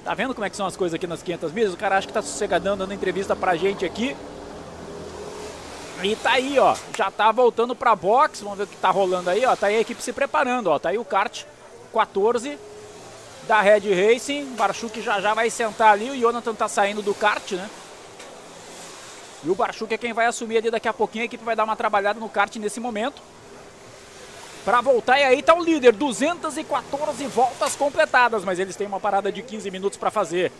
Tá 0.03 0.13
vendo 0.13 0.33
como 0.33 0.45
é 0.45 0.49
que 0.49 0.57
são 0.57 0.65
as 0.65 0.75
coisas 0.75 0.95
aqui 0.95 1.07
nas 1.07 1.21
500 1.21 1.51
milhas? 1.51 1.73
O 1.73 1.77
cara 1.77 1.97
acha 1.97 2.07
que 2.07 2.13
tá 2.13 2.21
sossegadão 2.21 2.75
dando 2.75 2.93
entrevista 2.93 3.35
pra 3.35 3.55
gente 3.55 3.85
aqui. 3.85 4.15
E 6.03 6.15
tá 6.15 6.31
aí, 6.31 6.57
ó. 6.57 6.75
Já 6.97 7.11
tá 7.11 7.31
voltando 7.31 7.75
pra 7.75 7.95
box. 7.95 8.41
Vamos 8.41 8.57
ver 8.57 8.63
o 8.63 8.67
que 8.67 8.77
tá 8.77 8.89
rolando 8.89 9.29
aí, 9.29 9.45
ó. 9.45 9.55
Tá 9.55 9.67
aí 9.67 9.77
a 9.77 9.81
equipe 9.81 10.01
se 10.01 10.11
preparando, 10.11 10.67
ó. 10.67 10.79
Tá 10.79 10.89
aí 10.89 10.97
o 10.97 11.05
kart 11.05 11.43
14 11.93 12.57
da 13.47 13.61
Red 13.61 13.93
Racing. 13.93 14.55
Barchuk 14.55 15.01
já 15.01 15.21
já 15.21 15.33
vai 15.33 15.49
sentar 15.49 15.93
ali. 15.93 16.09
O 16.09 16.19
Jonathan 16.19 16.55
tá 16.55 16.67
saindo 16.67 17.01
do 17.01 17.13
kart, 17.13 17.51
né? 17.51 17.69
E 19.43 19.49
o 19.49 19.55
Barchuk 19.55 19.93
é 19.93 19.97
quem 19.97 20.13
vai 20.13 20.27
assumir 20.27 20.57
ali 20.57 20.71
daqui 20.71 20.87
a 20.87 20.93
pouquinho. 20.93 21.23
A 21.23 21.25
equipe 21.25 21.43
vai 21.43 21.55
dar 21.55 21.63
uma 21.63 21.75
trabalhada 21.75 22.19
no 22.19 22.29
kart 22.29 22.55
nesse 22.57 22.79
momento. 22.79 23.21
Pra 24.63 24.79
voltar, 24.79 25.19
e 25.19 25.23
aí 25.23 25.41
tá 25.41 25.55
o 25.55 25.63
líder. 25.63 25.93
214 25.93 27.25
voltas 27.25 27.75
completadas, 27.75 28.43
mas 28.43 28.59
eles 28.59 28.75
têm 28.75 28.85
uma 28.85 28.99
parada 28.99 29.31
de 29.31 29.41
15 29.41 29.71
minutos 29.71 29.97
pra 29.97 30.11
fazer. 30.11 30.51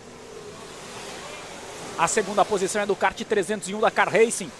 A 1.97 2.07
segunda 2.07 2.43
posição 2.43 2.81
é 2.81 2.85
do 2.85 2.95
kart 2.95 3.19
301 3.21 3.79
da 3.79 3.91
Car 3.91 4.09
Racing. 4.09 4.51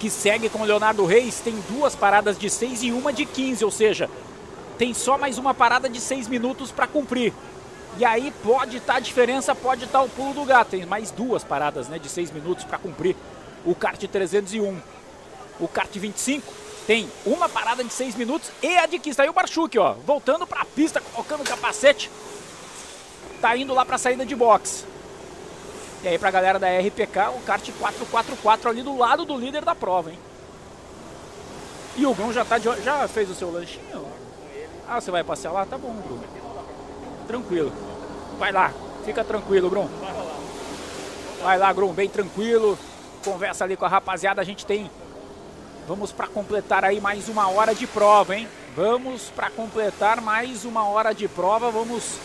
Que 0.00 0.10
segue 0.10 0.48
com 0.48 0.60
o 0.60 0.64
Leonardo 0.64 1.04
Reis. 1.04 1.38
Tem 1.38 1.54
duas 1.68 1.94
paradas 1.94 2.36
de 2.36 2.50
6 2.50 2.82
e 2.82 2.90
uma 2.90 3.12
de 3.12 3.24
15, 3.26 3.64
ou 3.64 3.70
seja, 3.70 4.10
tem 4.78 4.94
só 4.94 5.18
mais 5.18 5.36
uma 5.36 5.52
parada 5.52 5.90
de 5.90 6.00
6 6.00 6.26
minutos 6.26 6.72
para 6.72 6.86
cumprir. 6.86 7.34
E 7.98 8.04
aí 8.04 8.32
pode 8.42 8.78
estar 8.78 8.94
a 8.94 9.00
diferença, 9.00 9.54
pode 9.54 9.84
estar 9.84 10.00
o 10.00 10.08
pulo 10.08 10.32
do 10.32 10.44
gato. 10.44 10.70
Tem 10.70 10.86
mais 10.86 11.10
duas 11.10 11.44
paradas 11.44 11.86
né, 11.86 11.98
de 11.98 12.08
6 12.08 12.30
minutos 12.30 12.64
para 12.64 12.78
cumprir 12.78 13.14
o 13.62 13.74
kart 13.74 14.02
301. 14.02 14.80
O 15.60 15.68
kart 15.68 15.94
25 15.94 16.50
tem 16.86 17.10
uma 17.26 17.46
parada 17.46 17.84
de 17.84 17.92
6 17.92 18.14
minutos 18.14 18.50
e 18.62 18.78
a 18.78 18.86
de 18.86 18.98
15. 18.98 19.16
Tá 19.16 19.22
aí 19.24 19.28
o 19.28 19.34
Barchuk, 19.34 19.78
ó, 19.78 19.92
voltando 20.06 20.46
para 20.46 20.62
a 20.62 20.64
pista, 20.64 21.00
colocando 21.00 21.42
o 21.42 21.44
capacete. 21.44 22.10
Tá 23.38 23.54
indo 23.54 23.74
lá 23.74 23.84
para 23.84 23.96
a 23.96 23.98
saída 23.98 24.24
de 24.24 24.34
box. 24.34 24.86
E 26.02 26.08
aí 26.08 26.18
pra 26.18 26.30
galera 26.30 26.58
da 26.58 26.66
RPK, 26.66 27.30
o 27.36 27.40
kart 27.42 27.68
444 27.78 28.70
ali 28.70 28.82
do 28.82 28.96
lado 28.96 29.24
do 29.24 29.36
líder 29.36 29.64
da 29.64 29.74
prova, 29.74 30.10
hein? 30.10 30.18
E 31.96 32.06
o 32.06 32.14
Grum 32.14 32.32
já 32.32 32.44
tá 32.44 32.56
de, 32.56 32.64
já 32.82 33.06
fez 33.06 33.28
o 33.28 33.34
seu 33.34 33.50
lanchinho? 33.50 34.06
Ah, 34.88 35.00
você 35.00 35.10
vai 35.10 35.22
passear 35.22 35.52
lá? 35.52 35.66
Tá 35.66 35.76
bom, 35.76 35.92
Bruno. 35.92 36.24
Tranquilo. 37.26 37.72
Vai 38.38 38.50
lá, 38.50 38.72
fica 39.04 39.22
tranquilo, 39.22 39.68
Grum. 39.68 39.88
Vai 41.42 41.58
lá, 41.58 41.72
Grum, 41.72 41.92
bem 41.92 42.08
tranquilo. 42.08 42.78
Conversa 43.22 43.64
ali 43.64 43.76
com 43.76 43.84
a 43.84 43.88
rapaziada, 43.88 44.40
a 44.40 44.44
gente 44.44 44.64
tem. 44.64 44.90
Vamos 45.86 46.12
para 46.12 46.26
completar 46.26 46.84
aí 46.84 47.00
mais 47.00 47.28
uma 47.28 47.50
hora 47.50 47.74
de 47.74 47.86
prova, 47.86 48.36
hein? 48.36 48.48
Vamos 48.74 49.30
para 49.30 49.50
completar 49.50 50.20
mais 50.20 50.64
uma 50.64 50.86
hora 50.86 51.12
de 51.12 51.28
prova. 51.28 51.70
Vamos. 51.70 52.18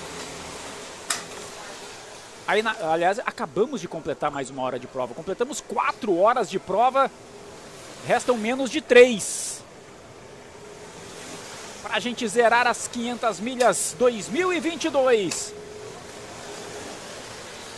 Aí, 2.48 2.61
na- 2.61 2.75
aliás, 2.91 3.19
acabamos 3.19 3.82
de 3.82 3.88
completar 3.88 4.30
mais 4.30 4.49
uma 4.49 4.61
hora 4.61 4.77
de 4.77 4.85
prova. 4.88 5.14
Completamos 5.14 5.61
quatro 5.61 6.17
horas 6.17 6.49
de 6.49 6.59
prova. 6.59 7.09
Restam 8.06 8.38
menos 8.38 8.69
de 8.69 8.82
três. 8.82 9.64
Para 11.82 11.95
a 11.95 11.99
gente 11.99 12.27
zerar 12.27 12.67
as 12.67 12.88
500 12.88 13.40
milhas 13.40 13.95
2022. 13.98 15.53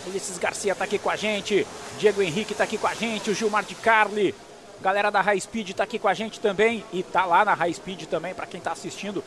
Ulisses 0.06 0.38
Garcia 0.38 0.76
tá 0.76 0.84
aqui 0.84 0.98
com 1.00 1.10
a 1.10 1.16
gente. 1.16 1.66
Diego 1.98 2.22
Henrique 2.22 2.54
tá 2.54 2.64
aqui 2.66 2.78
com 2.78 2.88
a 2.88 2.94
gente. 2.94 3.30
O 3.32 3.34
Gilmar 3.34 3.64
de 3.64 3.76
Carli. 3.76 4.36
Galera 4.82 5.10
da 5.10 5.22
High 5.22 5.40
Speed 5.40 5.72
tá 5.72 5.84
aqui 5.84 5.98
com 5.98 6.08
a 6.08 6.14
gente 6.14 6.40
também. 6.42 6.84
E 6.92 7.04
tá 7.04 7.26
lá 7.26 7.44
na 7.46 7.54
High 7.54 7.74
Speed 7.74 8.04
também, 8.06 8.34
para 8.34 8.46
quem 8.46 8.60
tá 8.60 8.72
assistindo. 8.74 9.24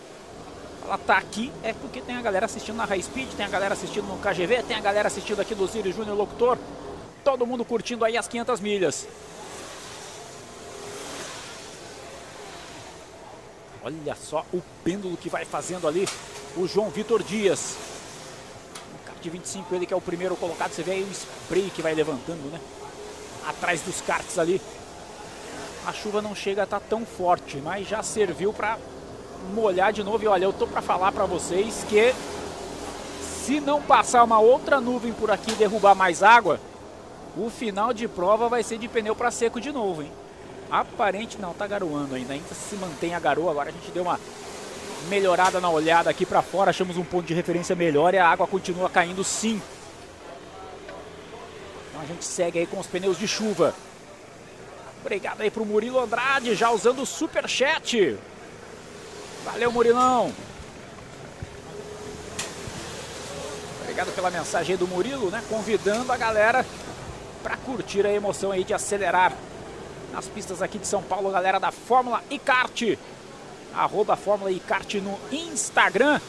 Ela 0.90 0.98
tá 0.98 1.18
aqui 1.18 1.52
é 1.62 1.72
porque 1.72 2.00
tem 2.00 2.16
a 2.16 2.20
galera 2.20 2.46
assistindo 2.46 2.74
na 2.74 2.84
High 2.84 3.00
Speed, 3.04 3.34
tem 3.36 3.46
a 3.46 3.48
galera 3.48 3.74
assistindo 3.74 4.08
no 4.08 4.18
KGV, 4.18 4.64
tem 4.64 4.76
a 4.76 4.80
galera 4.80 5.06
assistindo 5.06 5.38
aqui 5.38 5.54
do 5.54 5.64
Zírio 5.64 5.92
Júnior 5.92 6.16
Locutor. 6.16 6.58
Todo 7.22 7.46
mundo 7.46 7.64
curtindo 7.64 8.04
aí 8.04 8.16
as 8.16 8.26
500 8.26 8.58
milhas. 8.58 9.06
Olha 13.84 14.16
só 14.16 14.44
o 14.52 14.60
pêndulo 14.82 15.16
que 15.16 15.28
vai 15.28 15.44
fazendo 15.44 15.86
ali 15.86 16.08
o 16.56 16.66
João 16.66 16.90
Vitor 16.90 17.22
Dias. 17.22 17.76
O 18.92 19.06
kart 19.06 19.24
25, 19.24 19.72
ele 19.72 19.86
que 19.86 19.94
é 19.94 19.96
o 19.96 20.00
primeiro 20.00 20.34
colocado. 20.34 20.72
Você 20.72 20.82
vê 20.82 20.90
aí 20.90 21.04
o 21.04 21.12
spray 21.12 21.70
que 21.70 21.82
vai 21.82 21.94
levantando, 21.94 22.50
né? 22.50 22.60
Atrás 23.46 23.80
dos 23.82 24.00
karts 24.00 24.40
ali. 24.40 24.60
A 25.86 25.92
chuva 25.92 26.20
não 26.20 26.34
chega 26.34 26.62
a 26.62 26.64
estar 26.64 26.80
tão 26.80 27.06
forte, 27.06 27.58
mas 27.58 27.86
já 27.86 28.02
serviu 28.02 28.52
para 28.52 28.76
molhar 29.54 29.92
de 29.92 30.02
novo. 30.02 30.22
E 30.24 30.26
olha, 30.26 30.44
eu 30.44 30.52
tô 30.52 30.66
para 30.66 30.82
falar 30.82 31.12
para 31.12 31.26
vocês 31.26 31.84
que 31.88 32.14
se 33.20 33.60
não 33.60 33.80
passar 33.80 34.22
uma 34.24 34.38
outra 34.38 34.80
nuvem 34.80 35.12
por 35.12 35.30
aqui 35.30 35.52
e 35.52 35.56
derrubar 35.56 35.94
mais 35.94 36.22
água, 36.22 36.60
o 37.36 37.48
final 37.50 37.92
de 37.92 38.06
prova 38.06 38.48
vai 38.48 38.62
ser 38.62 38.78
de 38.78 38.88
pneu 38.88 39.14
para 39.14 39.30
seco 39.30 39.60
de 39.60 39.72
novo, 39.72 40.02
hein? 40.02 40.12
Aparente 40.70 41.40
não, 41.40 41.52
tá 41.52 41.66
garoando 41.66 42.14
ainda, 42.14 42.32
ainda 42.32 42.54
se 42.54 42.76
mantém 42.76 43.14
a 43.14 43.20
garoa. 43.20 43.50
Agora 43.50 43.70
a 43.70 43.72
gente 43.72 43.90
deu 43.90 44.04
uma 44.04 44.20
melhorada 45.08 45.60
na 45.60 45.70
olhada 45.70 46.10
aqui 46.10 46.26
para 46.26 46.42
fora, 46.42 46.70
achamos 46.70 46.96
um 46.96 47.04
ponto 47.04 47.26
de 47.26 47.34
referência 47.34 47.74
melhor 47.74 48.14
e 48.14 48.18
a 48.18 48.28
água 48.28 48.46
continua 48.46 48.88
caindo 48.88 49.24
sim. 49.24 49.60
Então 51.88 52.00
a 52.02 52.04
gente 52.04 52.24
segue 52.24 52.58
aí 52.58 52.66
com 52.66 52.78
os 52.78 52.86
pneus 52.86 53.18
de 53.18 53.26
chuva. 53.26 53.74
Obrigado 55.00 55.40
aí 55.40 55.50
pro 55.50 55.64
Murilo 55.64 55.98
Andrade, 55.98 56.54
já 56.54 56.70
usando 56.70 57.02
o 57.02 57.06
super 57.06 57.48
chat. 57.48 58.18
Valeu, 59.44 59.72
Murilão. 59.72 60.32
Obrigado 63.82 64.14
pela 64.14 64.30
mensagem 64.30 64.76
do 64.76 64.86
Murilo, 64.86 65.30
né? 65.30 65.42
Convidando 65.48 66.12
a 66.12 66.16
galera 66.16 66.64
para 67.42 67.56
curtir 67.56 68.06
a 68.06 68.12
emoção 68.12 68.52
aí 68.52 68.64
de 68.64 68.74
acelerar 68.74 69.32
nas 70.12 70.26
pistas 70.26 70.60
aqui 70.62 70.78
de 70.78 70.86
São 70.86 71.02
Paulo, 71.02 71.30
galera 71.30 71.58
da 71.58 71.70
Fórmula 71.70 72.22
iKart. 72.30 72.98
Arroba 73.74 74.16
Fórmula 74.16 74.50
iKart 74.50 74.94
no 74.96 75.18
Instagram. 75.32 76.20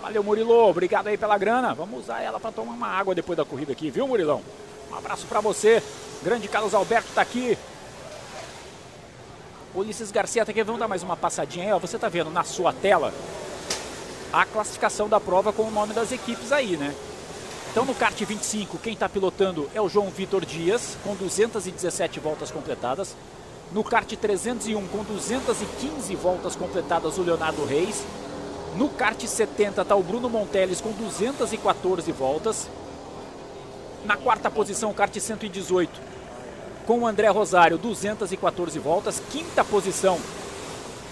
Valeu, 0.00 0.22
Murilo. 0.22 0.68
Obrigado 0.68 1.08
aí 1.08 1.16
pela 1.16 1.36
grana. 1.36 1.74
Vamos 1.74 2.00
usar 2.00 2.22
ela 2.22 2.38
para 2.38 2.52
tomar 2.52 2.72
uma 2.72 2.88
água 2.88 3.14
depois 3.14 3.36
da 3.36 3.44
corrida 3.44 3.72
aqui, 3.72 3.90
viu, 3.90 4.06
Murilão? 4.06 4.42
Um 4.90 4.96
abraço 4.96 5.26
para 5.26 5.40
você. 5.40 5.82
Grande 6.22 6.48
Carlos 6.48 6.74
Alberto 6.74 7.08
tá 7.14 7.22
aqui. 7.22 7.58
Ulisses 9.76 10.10
Garcia 10.10 10.44
tá 10.44 10.50
aqui. 10.52 10.62
Vamos 10.62 10.80
dar 10.80 10.88
mais 10.88 11.02
uma 11.02 11.16
passadinha 11.16 11.66
aí, 11.66 11.72
ó. 11.72 11.78
Você 11.78 11.98
tá 11.98 12.08
vendo 12.08 12.30
na 12.30 12.42
sua 12.42 12.72
tela 12.72 13.12
a 14.32 14.46
classificação 14.46 15.06
da 15.06 15.20
prova 15.20 15.52
com 15.52 15.64
o 15.64 15.70
nome 15.70 15.92
das 15.92 16.12
equipes 16.12 16.50
aí, 16.50 16.78
né? 16.78 16.94
Então 17.70 17.84
no 17.84 17.94
kart 17.94 18.18
25, 18.18 18.78
quem 18.78 18.94
está 18.94 19.06
pilotando 19.06 19.68
é 19.74 19.80
o 19.80 19.88
João 19.88 20.08
Vitor 20.08 20.46
Dias, 20.46 20.96
com 21.04 21.14
217 21.14 22.18
voltas 22.20 22.50
completadas. 22.50 23.14
No 23.70 23.84
kart 23.84 24.10
301, 24.10 24.86
com 24.86 25.04
215 25.04 26.14
voltas 26.16 26.56
completadas, 26.56 27.18
o 27.18 27.22
Leonardo 27.22 27.62
Reis. 27.66 28.02
No 28.76 28.88
kart 28.88 29.22
70 29.22 29.82
está 29.82 29.94
o 29.94 30.02
Bruno 30.02 30.30
Monteles 30.30 30.80
com 30.80 30.92
214 30.92 32.10
voltas. 32.12 32.66
Na 34.06 34.16
quarta 34.16 34.50
posição, 34.50 34.90
o 34.90 34.94
kart 34.94 35.14
118, 35.14 36.00
com 36.86 37.00
o 37.00 37.06
André 37.06 37.28
Rosário, 37.28 37.76
214 37.76 38.78
voltas. 38.78 39.20
Quinta 39.30 39.64
posição, 39.64 40.18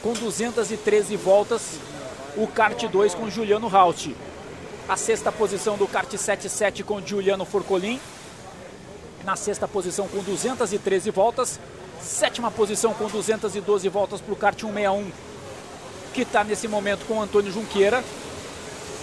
com 0.02 0.12
213 0.12 1.16
voltas, 1.16 1.78
o 2.36 2.46
kart 2.46 2.80
2 2.84 3.14
com 3.14 3.28
Juliano 3.28 3.66
Raut. 3.66 4.16
A 4.88 4.96
sexta 4.96 5.32
posição 5.32 5.76
do 5.76 5.88
kart 5.88 6.10
77 6.10 6.82
com 6.82 7.04
Giuliano 7.04 7.44
Forcolin. 7.44 7.98
Na 9.24 9.34
sexta 9.34 9.66
posição 9.66 10.06
com 10.06 10.22
213 10.22 11.10
voltas. 11.10 11.58
Sétima 12.00 12.50
posição 12.50 12.92
com 12.92 13.06
212 13.06 13.88
voltas 13.88 14.20
para 14.20 14.32
o 14.32 14.36
kart 14.36 14.60
161, 14.60 15.10
que 16.12 16.20
está 16.20 16.44
nesse 16.44 16.68
momento 16.68 17.06
com 17.06 17.20
Antônio 17.20 17.50
Junqueira. 17.50 18.04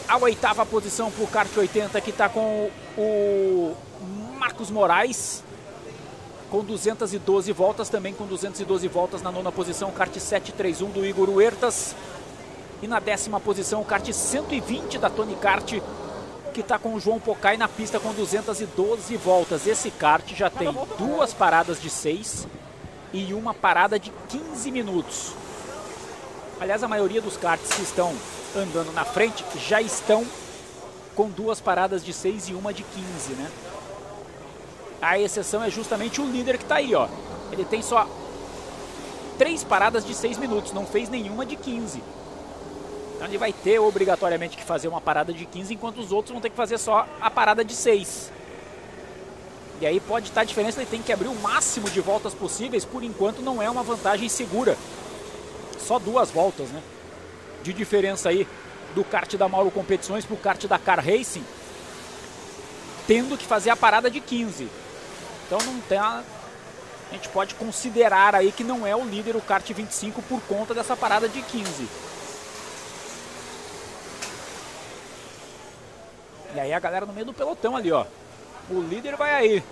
A 0.07 0.17
oitava 0.17 0.65
posição 0.65 1.09
para 1.09 1.23
o 1.23 1.27
kart 1.27 1.49
80, 1.57 1.99
que 1.99 2.11
está 2.11 2.29
com 2.29 2.69
o 2.95 3.75
Marcos 4.37 4.69
Moraes, 4.69 5.43
com 6.51 6.65
212 6.65 7.53
voltas, 7.53 7.87
também 7.87 8.13
com 8.13 8.25
212 8.25 8.85
voltas 8.89 9.21
na 9.21 9.31
nona 9.31 9.51
posição, 9.53 9.87
o 9.87 9.93
kart 9.93 10.13
731 10.13 10.91
do 10.91 11.05
Igor 11.05 11.29
Huertas. 11.29 11.95
E 12.81 12.87
na 12.87 12.99
décima 12.99 13.39
posição, 13.39 13.79
o 13.79 13.85
kart 13.85 14.11
120 14.11 14.97
da 14.97 15.09
Tony 15.09 15.35
Kart, 15.35 15.79
que 16.53 16.59
está 16.59 16.77
com 16.77 16.93
o 16.93 16.99
João 16.99 17.21
Pocai 17.21 17.55
na 17.55 17.69
pista 17.69 18.01
com 18.01 18.13
212 18.13 19.15
voltas. 19.15 19.65
Esse 19.65 19.89
kart 19.91 20.29
já 20.33 20.49
tem 20.49 20.75
duas 20.97 21.33
paradas 21.33 21.81
de 21.81 21.89
6 21.89 22.47
e 23.13 23.33
uma 23.33 23.53
parada 23.53 23.97
de 23.97 24.11
15 24.27 24.71
minutos. 24.71 25.33
Aliás, 26.59 26.83
a 26.83 26.87
maioria 26.87 27.21
dos 27.21 27.37
karts 27.37 27.71
que 27.71 27.81
estão 27.81 28.13
andando 28.55 28.91
na 28.91 29.05
frente 29.05 29.45
já 29.67 29.81
estão 29.81 30.25
com 31.15 31.29
duas 31.29 31.61
paradas 31.61 32.03
de 32.03 32.11
6 32.11 32.49
e 32.49 32.53
uma 32.53 32.73
de 32.73 32.83
15, 32.83 33.33
né? 33.33 33.49
A 35.01 35.17
exceção 35.17 35.63
é 35.63 35.69
justamente 35.69 36.21
o 36.21 36.25
líder 36.25 36.57
que 36.57 36.63
está 36.63 36.75
aí, 36.75 36.93
ó. 36.93 37.07
Ele 37.51 37.65
tem 37.65 37.81
só 37.81 38.07
três 39.37 39.63
paradas 39.63 40.05
de 40.05 40.13
6 40.13 40.37
minutos, 40.37 40.71
não 40.71 40.85
fez 40.85 41.09
nenhuma 41.09 41.45
de 41.45 41.55
15. 41.55 42.03
Então 43.15 43.27
ele 43.27 43.37
vai 43.37 43.51
ter 43.51 43.79
obrigatoriamente 43.79 44.55
que 44.55 44.63
fazer 44.63 44.87
uma 44.87 45.01
parada 45.01 45.33
de 45.33 45.45
15, 45.45 45.73
enquanto 45.73 45.99
os 45.99 46.11
outros 46.11 46.31
vão 46.31 46.41
ter 46.41 46.49
que 46.49 46.55
fazer 46.55 46.77
só 46.77 47.07
a 47.19 47.31
parada 47.31 47.65
de 47.65 47.73
6. 47.73 48.31
E 49.79 49.85
aí 49.87 49.99
pode 49.99 50.29
estar 50.29 50.41
a 50.41 50.43
diferença, 50.43 50.79
ele 50.79 50.89
tem 50.89 51.01
que 51.01 51.11
abrir 51.11 51.27
o 51.27 51.35
máximo 51.35 51.89
de 51.89 51.99
voltas 51.99 52.35
possíveis, 52.35 52.85
por 52.85 53.03
enquanto 53.03 53.41
não 53.41 53.59
é 53.59 53.67
uma 53.67 53.81
vantagem 53.81 54.29
segura. 54.29 54.77
Só 55.79 55.97
duas 55.97 56.29
voltas, 56.29 56.69
né? 56.69 56.81
De 57.63 57.73
diferença 57.73 58.29
aí 58.29 58.47
do 58.93 59.03
kart 59.03 59.35
da 59.35 59.49
Mauro 59.49 59.71
Competições 59.71 60.23
para 60.23 60.35
o 60.35 60.37
kart 60.37 60.63
da 60.67 60.77
Car 60.77 61.03
Racing, 61.03 61.43
tendo 63.07 63.35
que 63.37 63.45
fazer 63.45 63.71
a 63.71 63.75
parada 63.75 64.09
de 64.09 64.19
15. 64.19 64.67
Então 65.51 65.59
não 65.65 65.81
tem 65.81 65.97
a, 65.97 66.23
a 67.09 67.13
gente 67.13 67.27
pode 67.27 67.55
considerar 67.55 68.33
aí 68.33 68.53
que 68.53 68.63
não 68.63 68.87
é 68.87 68.95
o 68.95 69.03
líder 69.03 69.35
o 69.35 69.41
kart 69.41 69.69
25 69.69 70.21
por 70.21 70.39
conta 70.43 70.73
dessa 70.73 70.95
parada 70.95 71.27
de 71.27 71.41
15. 71.41 71.89
E 76.55 76.59
aí 76.61 76.71
a 76.71 76.79
galera 76.79 77.05
no 77.05 77.11
meio 77.11 77.25
do 77.25 77.33
pelotão 77.33 77.75
ali, 77.75 77.91
ó. 77.91 78.05
O 78.69 78.79
líder 78.79 79.17
vai 79.17 79.33
aí, 79.33 79.63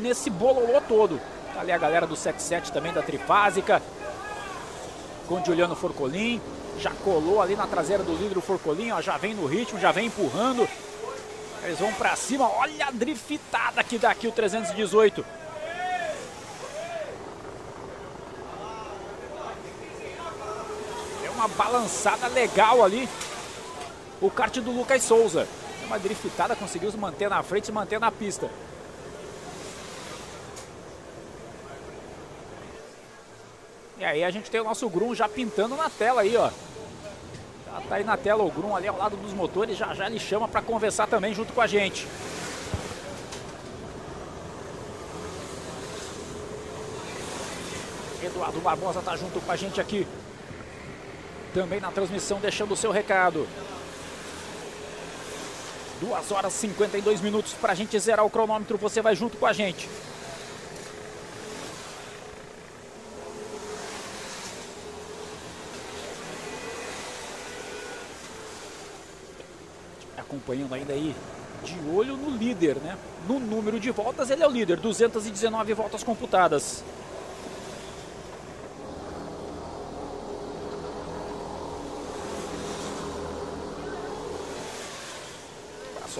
nesse 0.00 0.30
bololô 0.30 0.80
todo. 0.88 1.20
Tá 1.52 1.60
ali 1.60 1.72
a 1.72 1.76
galera 1.76 2.06
do 2.06 2.16
77 2.16 2.72
também, 2.72 2.90
da 2.90 3.02
Trifásica. 3.02 3.82
Com 5.28 5.44
Juliano 5.44 5.76
Forcolin. 5.76 6.40
Já 6.78 6.92
colou 7.04 7.42
ali 7.42 7.54
na 7.56 7.66
traseira 7.66 8.02
do 8.02 8.14
líder 8.14 8.38
o 8.38 8.40
Forcolin, 8.40 8.92
ó. 8.92 9.02
Já 9.02 9.18
vem 9.18 9.34
no 9.34 9.44
ritmo, 9.44 9.78
já 9.78 9.92
vem 9.92 10.06
empurrando. 10.06 10.66
Eles 11.62 11.78
vão 11.78 11.92
pra 11.94 12.16
cima. 12.16 12.48
Olha 12.48 12.86
a 12.86 12.90
driftada 12.90 13.82
que 13.84 13.98
dá 13.98 14.10
aqui 14.10 14.26
o 14.26 14.32
318. 14.32 15.24
É 21.24 21.30
uma 21.30 21.48
balançada 21.48 22.28
legal 22.28 22.82
ali. 22.82 23.08
O 24.20 24.30
kart 24.30 24.56
do 24.58 24.70
Lucas 24.70 25.02
Souza 25.02 25.46
uma 25.90 25.98
driftada, 25.98 26.54
conseguiu 26.54 26.90
se 26.90 26.96
manter 26.96 27.28
na 27.28 27.42
frente 27.42 27.68
e 27.68 27.72
manter 27.72 27.98
na 27.98 28.12
pista. 28.12 28.48
E 33.98 34.04
aí 34.04 34.22
a 34.22 34.30
gente 34.30 34.50
tem 34.50 34.60
o 34.60 34.64
nosso 34.64 34.88
Grum 34.88 35.14
já 35.14 35.28
pintando 35.28 35.74
na 35.74 35.90
tela 35.90 36.22
aí, 36.22 36.36
ó. 36.36 36.50
Já 37.72 37.80
tá 37.82 37.94
aí 37.96 38.04
na 38.04 38.16
tela 38.16 38.42
o 38.42 38.50
Grum 38.50 38.74
ali 38.74 38.88
ao 38.88 38.98
lado 38.98 39.16
dos 39.16 39.32
motores, 39.32 39.76
já 39.76 39.94
já 39.94 40.06
ele 40.06 40.18
chama 40.18 40.48
para 40.48 40.60
conversar 40.60 41.06
também 41.06 41.32
junto 41.32 41.52
com 41.52 41.60
a 41.60 41.66
gente. 41.66 42.06
Eduardo 48.22 48.60
Barbosa 48.60 49.00
tá 49.00 49.16
junto 49.16 49.40
com 49.40 49.52
a 49.52 49.56
gente 49.56 49.80
aqui. 49.80 50.06
Também 51.54 51.80
na 51.80 51.90
transmissão, 51.90 52.38
deixando 52.38 52.72
o 52.72 52.76
seu 52.76 52.90
recado. 52.90 53.46
2 56.00 56.32
horas 56.32 56.54
e 56.54 56.58
52 56.58 57.20
minutos 57.20 57.52
para 57.52 57.72
a 57.72 57.74
gente 57.74 57.98
zerar 57.98 58.24
o 58.24 58.30
cronômetro. 58.30 58.78
Você 58.78 59.00
vai 59.02 59.14
junto 59.14 59.36
com 59.36 59.46
a 59.46 59.52
gente. 59.52 59.88
Acompanhando 70.30 70.72
ainda 70.72 70.92
aí 70.92 71.14
de 71.64 71.76
olho 71.90 72.16
no 72.16 72.30
líder, 72.30 72.76
né? 72.76 72.96
No 73.28 73.40
número 73.40 73.80
de 73.80 73.90
voltas, 73.90 74.30
ele 74.30 74.44
é 74.44 74.46
o 74.46 74.50
líder, 74.50 74.78
219 74.78 75.74
voltas 75.74 76.04
computadas. 76.04 76.84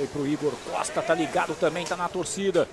aí 0.00 0.06
pro 0.06 0.26
Igor 0.26 0.52
Costa, 0.70 1.02
tá 1.02 1.14
ligado 1.14 1.54
também, 1.54 1.84
tá 1.84 1.94
na 1.94 2.08
torcida. 2.08 2.66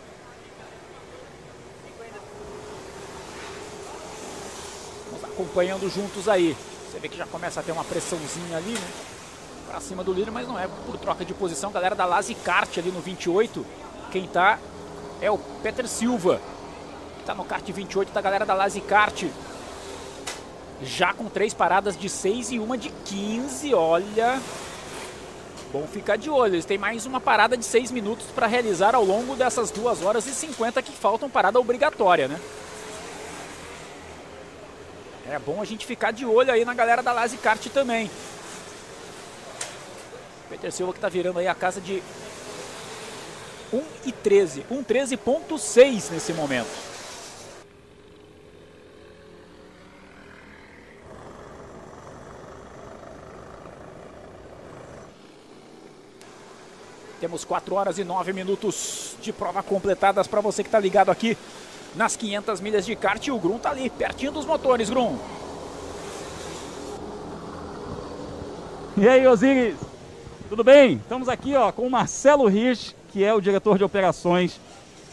Vamos 5.11 5.23
acompanhando 5.25 5.89
juntos 5.89 6.29
aí. 6.29 6.55
Você 6.89 6.99
vê 6.99 7.09
que 7.09 7.17
já 7.17 7.27
começa 7.27 7.59
a 7.59 7.63
ter 7.63 7.73
uma 7.73 7.83
pressãozinha 7.83 8.57
ali, 8.57 8.71
né? 8.71 9.16
Pra 9.67 9.79
cima 9.79 10.03
do 10.03 10.13
líder, 10.13 10.31
mas 10.31 10.47
não 10.47 10.57
é 10.57 10.67
por 10.85 10.97
troca 10.97 11.25
de 11.25 11.33
posição. 11.33 11.71
Galera 11.71 11.95
da 11.95 12.05
Lazi 12.05 12.33
Kart 12.35 12.77
ali 12.77 12.89
no 12.89 13.01
28. 13.01 13.65
Quem 14.11 14.27
tá 14.27 14.57
é 15.21 15.29
o 15.29 15.37
Peter 15.37 15.87
Silva. 15.87 16.41
Que 17.19 17.25
tá 17.25 17.35
no 17.35 17.43
kart 17.43 17.69
28 17.69 18.11
da 18.11 18.21
galera 18.21 18.45
da 18.45 18.53
Lazi 18.53 18.81
Kart. 18.81 19.25
Já 20.81 21.13
com 21.13 21.25
três 21.25 21.53
paradas 21.53 21.97
de 21.97 22.07
6 22.07 22.51
e 22.51 22.59
uma 22.59 22.77
de 22.77 22.89
15. 22.89 23.73
Olha, 23.73 24.39
Bom 25.71 25.85
ficar 25.85 26.15
de 26.15 26.29
olho, 26.29 26.55
eles 26.55 26.65
têm 26.65 26.77
mais 26.77 27.05
uma 27.05 27.19
parada 27.19 27.57
de 27.57 27.65
6 27.65 27.91
minutos 27.91 28.27
para 28.33 28.47
realizar 28.47 28.95
ao 28.95 29.03
longo 29.03 29.35
dessas 29.35 29.69
2 29.69 30.01
horas 30.01 30.25
e 30.25 30.31
50 30.31 30.81
que 30.81 30.93
faltam 30.93 31.29
parada 31.29 31.59
obrigatória, 31.59 32.29
né? 32.29 32.39
É 35.29 35.37
bom 35.37 35.61
a 35.61 35.65
gente 35.65 35.85
ficar 35.85 36.11
de 36.11 36.25
olho 36.25 36.53
aí 36.53 36.63
na 36.63 36.73
galera 36.73 37.03
da 37.03 37.11
Lazy 37.11 37.35
Kart 37.35 37.67
também. 37.67 38.09
Peter 40.49 40.71
Silva 40.71 40.93
que 40.93 40.97
está 40.97 41.09
virando 41.09 41.39
aí 41.39 41.47
a 41.47 41.55
casa 41.55 41.81
de 41.81 42.01
1 43.73 43.81
e 44.05 44.11
13, 44.11 44.65
1,13.6 44.71 46.11
nesse 46.11 46.33
momento. 46.33 46.87
Temos 57.19 57.43
4 57.43 57.75
horas 57.75 57.97
e 57.97 58.03
9 58.03 58.31
minutos 58.31 59.15
de 59.21 59.33
prova 59.33 59.63
completadas 59.63 60.27
para 60.27 60.39
você 60.39 60.63
que 60.63 60.67
está 60.67 60.79
ligado 60.79 61.09
aqui 61.09 61.35
nas 61.95 62.15
500 62.15 62.61
milhas 62.61 62.85
de 62.85 62.95
kart. 62.95 63.25
E 63.25 63.31
o 63.31 63.39
Grum 63.39 63.57
tá 63.57 63.71
ali, 63.71 63.89
pertinho 63.89 64.31
dos 64.31 64.45
motores, 64.45 64.89
Grum. 64.89 65.17
E 68.95 69.07
aí, 69.07 69.27
Osiris? 69.27 69.86
Tudo 70.49 70.63
bem? 70.63 70.93
Estamos 70.93 71.27
aqui 71.27 71.55
ó, 71.55 71.73
com 71.73 71.85
o 71.85 71.91
Marcelo 71.91 72.47
Rich, 72.47 72.95
que 73.11 73.21
é 73.21 73.33
o 73.33 73.41
diretor 73.41 73.77
de 73.77 73.83
operações 73.83 74.61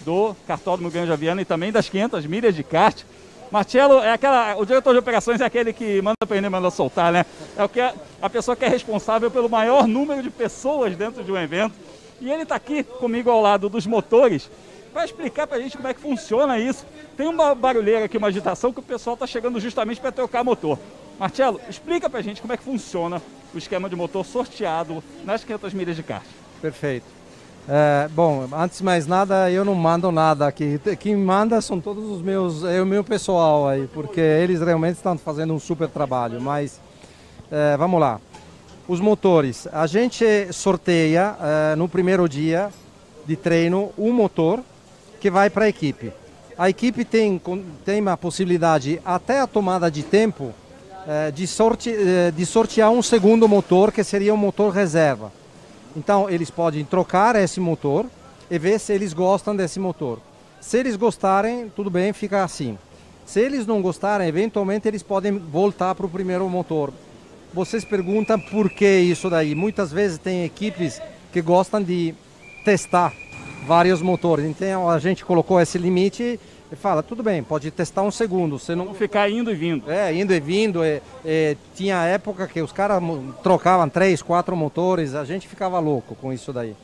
do 0.04 0.32
Cartódromo 0.46 0.92
Grande 0.92 1.10
Aviana 1.10 1.42
e 1.42 1.44
também 1.44 1.72
das 1.72 1.88
500 1.88 2.24
milhas 2.26 2.54
de 2.54 2.62
kart. 2.62 3.02
Marcelo 3.50 3.98
é 3.98 4.12
aquela, 4.12 4.54
o 4.56 4.64
diretor 4.64 4.92
de 4.92 5.00
operações 5.00 5.40
é 5.40 5.44
aquele 5.44 5.72
que 5.72 6.00
manda 6.00 6.14
prender, 6.24 6.48
manda 6.48 6.70
soltar, 6.70 7.12
né? 7.12 7.26
É 7.56 7.64
o 7.64 7.68
que 7.68 7.80
é, 7.80 7.92
a 8.22 8.30
pessoa 8.30 8.56
que 8.56 8.64
é 8.64 8.68
responsável 8.68 9.28
pelo 9.28 9.48
maior 9.48 9.88
número 9.88 10.22
de 10.22 10.30
pessoas 10.30 10.94
dentro 10.94 11.24
de 11.24 11.32
um 11.32 11.36
evento. 11.36 11.74
E 12.20 12.30
ele 12.30 12.44
está 12.44 12.54
aqui 12.54 12.84
comigo 12.84 13.28
ao 13.28 13.40
lado 13.42 13.68
dos 13.68 13.88
motores 13.88 14.48
para 14.92 15.04
explicar 15.04 15.48
para 15.48 15.56
a 15.56 15.60
gente 15.60 15.76
como 15.76 15.88
é 15.88 15.94
que 15.94 16.00
funciona 16.00 16.60
isso. 16.60 16.86
Tem 17.16 17.26
uma 17.26 17.56
barulheira 17.56 18.04
aqui, 18.04 18.16
uma 18.16 18.28
agitação 18.28 18.72
que 18.72 18.78
o 18.78 18.84
pessoal 18.84 19.14
está 19.14 19.26
chegando 19.26 19.58
justamente 19.58 20.00
para 20.00 20.12
trocar 20.12 20.44
motor. 20.44 20.78
Marcelo, 21.18 21.60
explica 21.68 22.08
para 22.10 22.20
a 22.20 22.22
gente 22.22 22.40
como 22.40 22.52
é 22.52 22.56
que 22.56 22.64
funciona 22.64 23.22
o 23.54 23.58
esquema 23.58 23.88
de 23.88 23.96
motor 23.96 24.24
sorteado 24.24 25.02
nas 25.24 25.44
500 25.44 25.74
milhas 25.74 25.96
de 25.96 26.02
kart. 26.02 26.24
Perfeito. 26.60 27.06
É, 27.68 28.08
bom, 28.08 28.46
antes 28.52 28.78
de 28.78 28.84
mais 28.84 29.06
nada, 29.06 29.50
eu 29.50 29.64
não 29.64 29.74
mando 29.74 30.12
nada 30.12 30.46
aqui. 30.46 30.78
Quem 30.98 31.16
manda 31.16 31.60
são 31.60 31.80
todos 31.80 32.04
os 32.04 32.20
meus, 32.20 32.62
é 32.64 32.82
o 32.82 32.86
meu 32.86 33.02
pessoal 33.02 33.68
aí, 33.68 33.88
porque 33.94 34.20
eles 34.20 34.60
realmente 34.60 34.96
estão 34.96 35.16
fazendo 35.16 35.54
um 35.54 35.58
super 35.58 35.88
trabalho. 35.88 36.40
Mas 36.40 36.80
é, 37.50 37.76
vamos 37.76 38.00
lá 38.00 38.20
os 38.86 39.00
motores. 39.00 39.66
A 39.72 39.86
gente 39.86 40.52
sorteia 40.52 41.34
uh, 41.34 41.76
no 41.76 41.88
primeiro 41.88 42.28
dia 42.28 42.70
de 43.26 43.36
treino 43.36 43.92
um 43.96 44.12
motor 44.12 44.60
que 45.20 45.30
vai 45.30 45.48
para 45.48 45.64
a 45.64 45.68
equipe. 45.68 46.12
A 46.56 46.68
equipe 46.68 47.04
tem, 47.04 47.40
tem 47.84 48.06
a 48.06 48.16
possibilidade, 48.16 49.00
até 49.04 49.40
a 49.40 49.46
tomada 49.46 49.90
de 49.90 50.02
tempo, 50.02 50.54
de, 51.32 51.46
sorte, 51.46 51.90
uh, 51.90 52.32
de 52.32 52.46
sortear 52.46 52.90
um 52.90 53.02
segundo 53.02 53.48
motor, 53.48 53.92
que 53.92 54.02
seria 54.02 54.32
um 54.32 54.36
motor 54.36 54.72
reserva. 54.72 55.32
Então, 55.96 56.28
eles 56.28 56.50
podem 56.50 56.84
trocar 56.84 57.36
esse 57.36 57.60
motor 57.60 58.06
e 58.50 58.58
ver 58.58 58.78
se 58.80 58.92
eles 58.92 59.12
gostam 59.12 59.54
desse 59.54 59.78
motor. 59.78 60.18
Se 60.60 60.78
eles 60.78 60.96
gostarem, 60.96 61.70
tudo 61.74 61.90
bem, 61.90 62.12
fica 62.12 62.42
assim. 62.42 62.78
Se 63.24 63.40
eles 63.40 63.66
não 63.66 63.80
gostarem, 63.80 64.28
eventualmente 64.28 64.88
eles 64.88 65.02
podem 65.02 65.38
voltar 65.38 65.94
para 65.94 66.06
o 66.06 66.08
primeiro 66.08 66.48
motor 66.48 66.92
vocês 67.54 67.84
perguntam 67.84 68.38
por 68.38 68.68
que 68.68 68.98
isso 68.98 69.30
daí. 69.30 69.54
Muitas 69.54 69.92
vezes 69.92 70.18
tem 70.18 70.44
equipes 70.44 71.00
que 71.32 71.40
gostam 71.40 71.80
de 71.80 72.12
testar 72.64 73.12
vários 73.64 74.02
motores. 74.02 74.44
Então 74.44 74.90
a 74.90 74.98
gente 74.98 75.24
colocou 75.24 75.60
esse 75.60 75.78
limite 75.78 76.40
Ele 76.74 76.80
fala, 76.80 77.04
tudo 77.04 77.22
bem, 77.22 77.40
pode 77.40 77.70
testar 77.70 78.02
um 78.02 78.10
segundo. 78.10 78.58
Você 78.58 78.74
não, 78.74 78.92
ficar 78.94 79.30
indo 79.30 79.48
e 79.48 79.54
vindo. 79.54 79.88
É, 79.88 80.12
indo 80.12 80.34
e 80.34 80.40
vindo. 80.40 80.82
É, 80.82 81.00
é, 81.24 81.56
tinha 81.72 82.02
época 82.04 82.48
que 82.48 82.60
os 82.60 82.72
caras 82.72 83.00
trocavam 83.44 83.88
três, 83.88 84.20
quatro 84.20 84.56
motores, 84.56 85.14
a 85.14 85.24
gente 85.24 85.46
ficava 85.46 85.78
louco 85.78 86.16
com 86.16 86.32
isso 86.32 86.52
daí. 86.52 86.74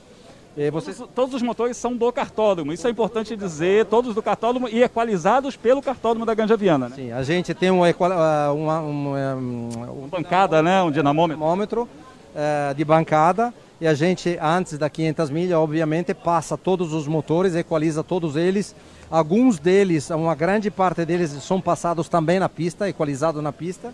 É, 0.57 0.71
você... 0.71 0.93
Todos, 0.93 1.13
todos 1.13 1.35
os 1.35 1.43
motores 1.43 1.77
são 1.77 1.97
do 1.97 2.13
cartódromo, 2.13 2.73
isso 2.73 2.87
é 2.87 2.91
importante 2.91 3.35
dizer, 3.35 3.87
todos 3.87 4.15
do 4.15 4.23
cartódromo 4.23 4.69
e 4.69 4.81
equalizados 4.81 5.57
pelo 5.57 5.83
cartódromo 5.83 6.25
da 6.25 6.35
Granja 6.35 6.57
Viana, 6.57 6.89
né? 6.89 6.95
Sim, 6.95 7.13
a 7.13 7.25
gente 7.25 7.53
tem 7.53 7.73
um, 7.73 7.83
ah, 7.83 8.53
uma, 8.53 8.81
um, 8.81 9.17
é, 9.17 9.35
um, 9.35 10.09
bancada, 10.09 10.63
né? 10.63 10.81
Um 10.83 10.91
dinamômetro. 10.93 11.37
dinamômetro 11.37 11.89
eh, 12.33 12.75
de 12.77 12.85
bancada 12.85 13.53
e 13.81 13.89
a 13.89 13.95
gente, 13.95 14.39
antes 14.41 14.79
da 14.79 14.89
500 14.89 15.31
milhas, 15.31 15.59
obviamente, 15.59 16.15
passa 16.15 16.57
todos 16.57 16.93
os 16.93 17.09
motores, 17.09 17.57
equaliza 17.57 18.05
todos 18.05 18.37
eles. 18.37 18.73
Alguns 19.11 19.59
deles, 19.59 20.09
uma 20.11 20.37
grande 20.37 20.71
parte 20.71 21.05
deles 21.05 21.33
são 21.43 21.61
passados 21.61 22.09
também 22.09 22.39
na 22.39 22.49
pista, 22.49 22.89
equalizados 22.89 23.43
na 23.43 23.53
pista. 23.53 23.93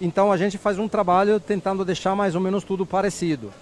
Então 0.00 0.30
a 0.30 0.36
gente 0.36 0.56
faz 0.56 0.78
um 0.78 0.86
trabalho 0.86 1.40
tentando 1.40 1.84
deixar 1.84 2.14
mais 2.14 2.36
ou 2.36 2.40
menos 2.40 2.62
tudo 2.62 2.86
parecido. 2.86 3.52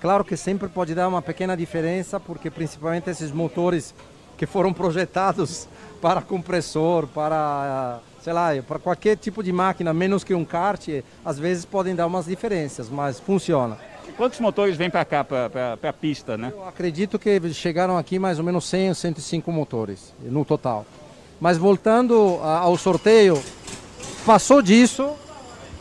Claro 0.00 0.24
que 0.24 0.36
sempre 0.36 0.68
pode 0.68 0.92
dar 0.92 1.06
uma 1.06 1.22
pequena 1.22 1.56
diferença, 1.56 2.18
porque 2.18 2.50
principalmente 2.50 3.08
esses 3.08 3.30
motores 3.30 3.94
que 4.36 4.44
foram 4.44 4.72
projetados 4.72 5.68
para 6.02 6.20
compressor, 6.20 7.06
para, 7.06 8.00
sei 8.20 8.32
lá, 8.32 8.48
para 8.66 8.80
qualquer 8.80 9.16
tipo 9.16 9.40
de 9.40 9.52
máquina, 9.52 9.94
menos 9.94 10.24
que 10.24 10.34
um 10.34 10.44
kart, 10.44 10.88
às 11.24 11.38
vezes 11.38 11.64
podem 11.64 11.94
dar 11.94 12.08
umas 12.08 12.26
diferenças, 12.26 12.90
mas 12.90 13.20
funciona. 13.20 13.78
Quantos 14.16 14.38
motores 14.38 14.76
vêm 14.76 14.90
para 14.90 15.04
cá, 15.04 15.24
para 15.24 15.78
a 15.82 15.92
pista, 15.92 16.36
né? 16.36 16.52
Eu 16.52 16.66
acredito 16.68 17.18
que 17.18 17.52
chegaram 17.52 17.98
aqui 17.98 18.18
mais 18.18 18.38
ou 18.38 18.44
menos 18.44 18.64
100 18.66 18.88
ou 18.90 18.94
105 18.94 19.52
motores 19.52 20.14
no 20.22 20.44
total. 20.44 20.86
Mas 21.40 21.58
voltando 21.58 22.38
ao 22.42 22.76
sorteio, 22.76 23.42
passou 24.24 24.62
disso, 24.62 25.10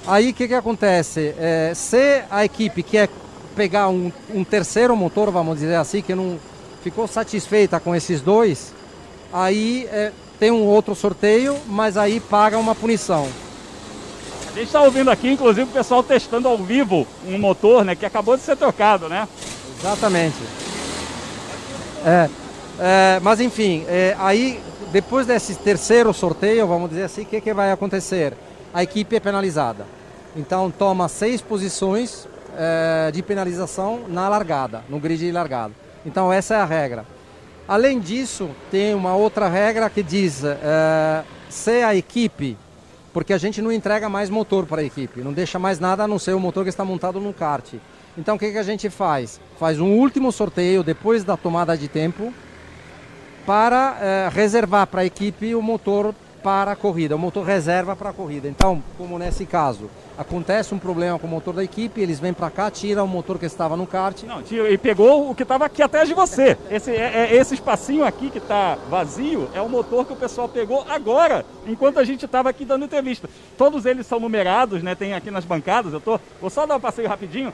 aí 0.07 0.31
o 0.31 0.33
que, 0.33 0.47
que 0.47 0.53
acontece? 0.53 1.33
É, 1.37 1.73
se 1.75 2.23
a 2.29 2.43
equipe 2.43 2.81
quer 2.81 3.09
pegar 3.55 3.87
um, 3.87 4.11
um 4.33 4.43
terceiro 4.43 4.95
motor, 4.95 5.31
vamos 5.31 5.59
dizer 5.59 5.75
assim, 5.75 6.01
que 6.01 6.15
não 6.15 6.39
ficou 6.81 7.07
satisfeita 7.07 7.79
com 7.79 7.95
esses 7.95 8.19
dois, 8.19 8.73
aí 9.31 9.87
é, 9.91 10.11
tem 10.39 10.51
um 10.51 10.65
outro 10.65 10.95
sorteio, 10.95 11.55
mas 11.67 11.97
aí 11.97 12.19
paga 12.19 12.57
uma 12.57 12.75
punição. 12.75 13.27
A 14.53 14.55
gente 14.55 14.67
está 14.67 14.83
ouvindo 14.83 15.09
aqui, 15.09 15.31
inclusive, 15.31 15.63
o 15.63 15.73
pessoal 15.73 16.03
testando 16.03 16.47
ao 16.47 16.59
vivo 16.59 17.07
um 17.27 17.39
motor, 17.39 17.83
né? 17.83 17.95
Que 17.95 18.05
acabou 18.05 18.37
de 18.37 18.43
ser 18.43 18.55
trocado, 18.55 19.09
né? 19.09 19.27
Exatamente. 19.79 20.37
É, 22.05 22.29
é, 22.79 23.19
mas 23.23 23.41
enfim, 23.41 23.83
é, 23.87 24.15
aí 24.19 24.61
depois 24.91 25.25
desse 25.25 25.55
terceiro 25.55 26.13
sorteio, 26.13 26.67
vamos 26.67 26.91
dizer 26.91 27.03
assim, 27.05 27.23
o 27.23 27.25
que, 27.25 27.41
que 27.41 27.51
vai 27.51 27.71
acontecer? 27.71 28.33
A 28.71 28.83
equipe 28.83 29.15
é 29.15 29.19
penalizada. 29.19 29.87
Então 30.35 30.69
toma 30.69 31.07
seis 31.07 31.41
posições 31.41 32.27
é, 32.55 33.09
de 33.11 33.23
penalização 33.23 34.01
na 34.07 34.29
largada, 34.29 34.83
no 34.87 34.99
grid 34.99 35.17
de 35.17 35.31
largada. 35.31 35.73
Então 36.05 36.31
essa 36.31 36.53
é 36.53 36.57
a 36.57 36.65
regra. 36.65 37.05
Além 37.67 37.99
disso, 37.99 38.51
tem 38.69 38.93
uma 38.93 39.15
outra 39.15 39.49
regra 39.49 39.89
que 39.89 40.03
diz 40.03 40.43
é, 40.43 41.23
se 41.49 41.81
a 41.81 41.95
equipe, 41.95 42.55
porque 43.13 43.31
a 43.31 43.37
gente 43.37 43.61
não 43.61 43.71
entrega 43.71 44.09
mais 44.09 44.29
motor 44.29 44.65
para 44.65 44.81
a 44.81 44.83
equipe, 44.83 45.21
não 45.21 45.31
deixa 45.31 45.59
mais 45.59 45.79
nada 45.79 46.03
a 46.03 46.07
não 46.07 46.17
ser 46.17 46.33
o 46.33 46.39
motor 46.39 46.63
que 46.63 46.69
está 46.69 46.83
montado 46.83 47.21
no 47.21 47.31
kart. 47.31 47.75
Então 48.17 48.35
o 48.35 48.39
que, 48.39 48.51
que 48.51 48.57
a 48.57 48.63
gente 48.63 48.89
faz? 48.89 49.39
Faz 49.59 49.79
um 49.79 49.93
último 49.93 50.31
sorteio 50.31 50.83
depois 50.83 51.23
da 51.23 51.37
tomada 51.37 51.77
de 51.77 51.87
tempo 51.87 52.33
para 53.45 53.97
eh, 54.01 54.29
reservar 54.31 54.87
para 54.87 55.01
a 55.01 55.05
equipe 55.05 55.53
o 55.53 55.61
motor 55.61 56.13
para 56.43 56.73
a 56.73 56.75
corrida, 56.75 57.15
o 57.15 57.19
motor 57.19 57.45
reserva 57.45 57.95
para 57.95 58.09
a 58.09 58.13
corrida. 58.13 58.49
Então, 58.49 58.83
como 58.97 59.17
nesse 59.17 59.45
caso, 59.45 59.89
acontece 60.17 60.75
um 60.75 60.77
problema 60.77 61.17
com 61.17 61.25
o 61.25 61.29
motor 61.29 61.53
da 61.53 61.63
equipe, 61.63 62.01
eles 62.01 62.19
vêm 62.19 62.33
para 62.33 62.51
cá, 62.51 62.69
tiram 62.69 63.05
o 63.05 63.07
motor 63.07 63.39
que 63.39 63.45
estava 63.45 63.77
no 63.77 63.87
kart. 63.87 64.21
Não, 64.23 64.43
e 64.69 64.77
pegou 64.77 65.29
o 65.31 65.33
que 65.33 65.43
estava 65.43 65.65
aqui 65.65 65.81
atrás 65.81 66.07
de 66.07 66.13
você. 66.13 66.57
Esse, 66.69 66.91
é, 66.91 67.29
é- 67.31 67.35
esse 67.35 67.53
espacinho 67.53 68.03
aqui 68.05 68.29
que 68.29 68.39
está 68.39 68.77
vazio 68.89 69.49
é 69.55 69.61
o 69.61 69.69
motor 69.69 70.05
que 70.05 70.13
o 70.13 70.17
pessoal 70.17 70.49
pegou 70.49 70.85
agora, 70.89 71.45
enquanto 71.65 71.97
a 71.97 72.03
gente 72.03 72.25
estava 72.25 72.49
aqui 72.49 72.65
dando 72.65 72.83
entrevista. 72.85 73.29
Todos 73.57 73.85
eles 73.85 74.05
são 74.05 74.19
numerados, 74.19 74.83
né? 74.83 74.93
Tem 74.93 75.13
aqui 75.13 75.31
nas 75.31 75.45
bancadas. 75.45 75.93
Eu 75.93 76.01
tô, 76.01 76.19
vou 76.41 76.49
só 76.49 76.65
dar 76.65 76.75
um 76.75 76.81
passeio 76.81 77.07
rapidinho. 77.07 77.53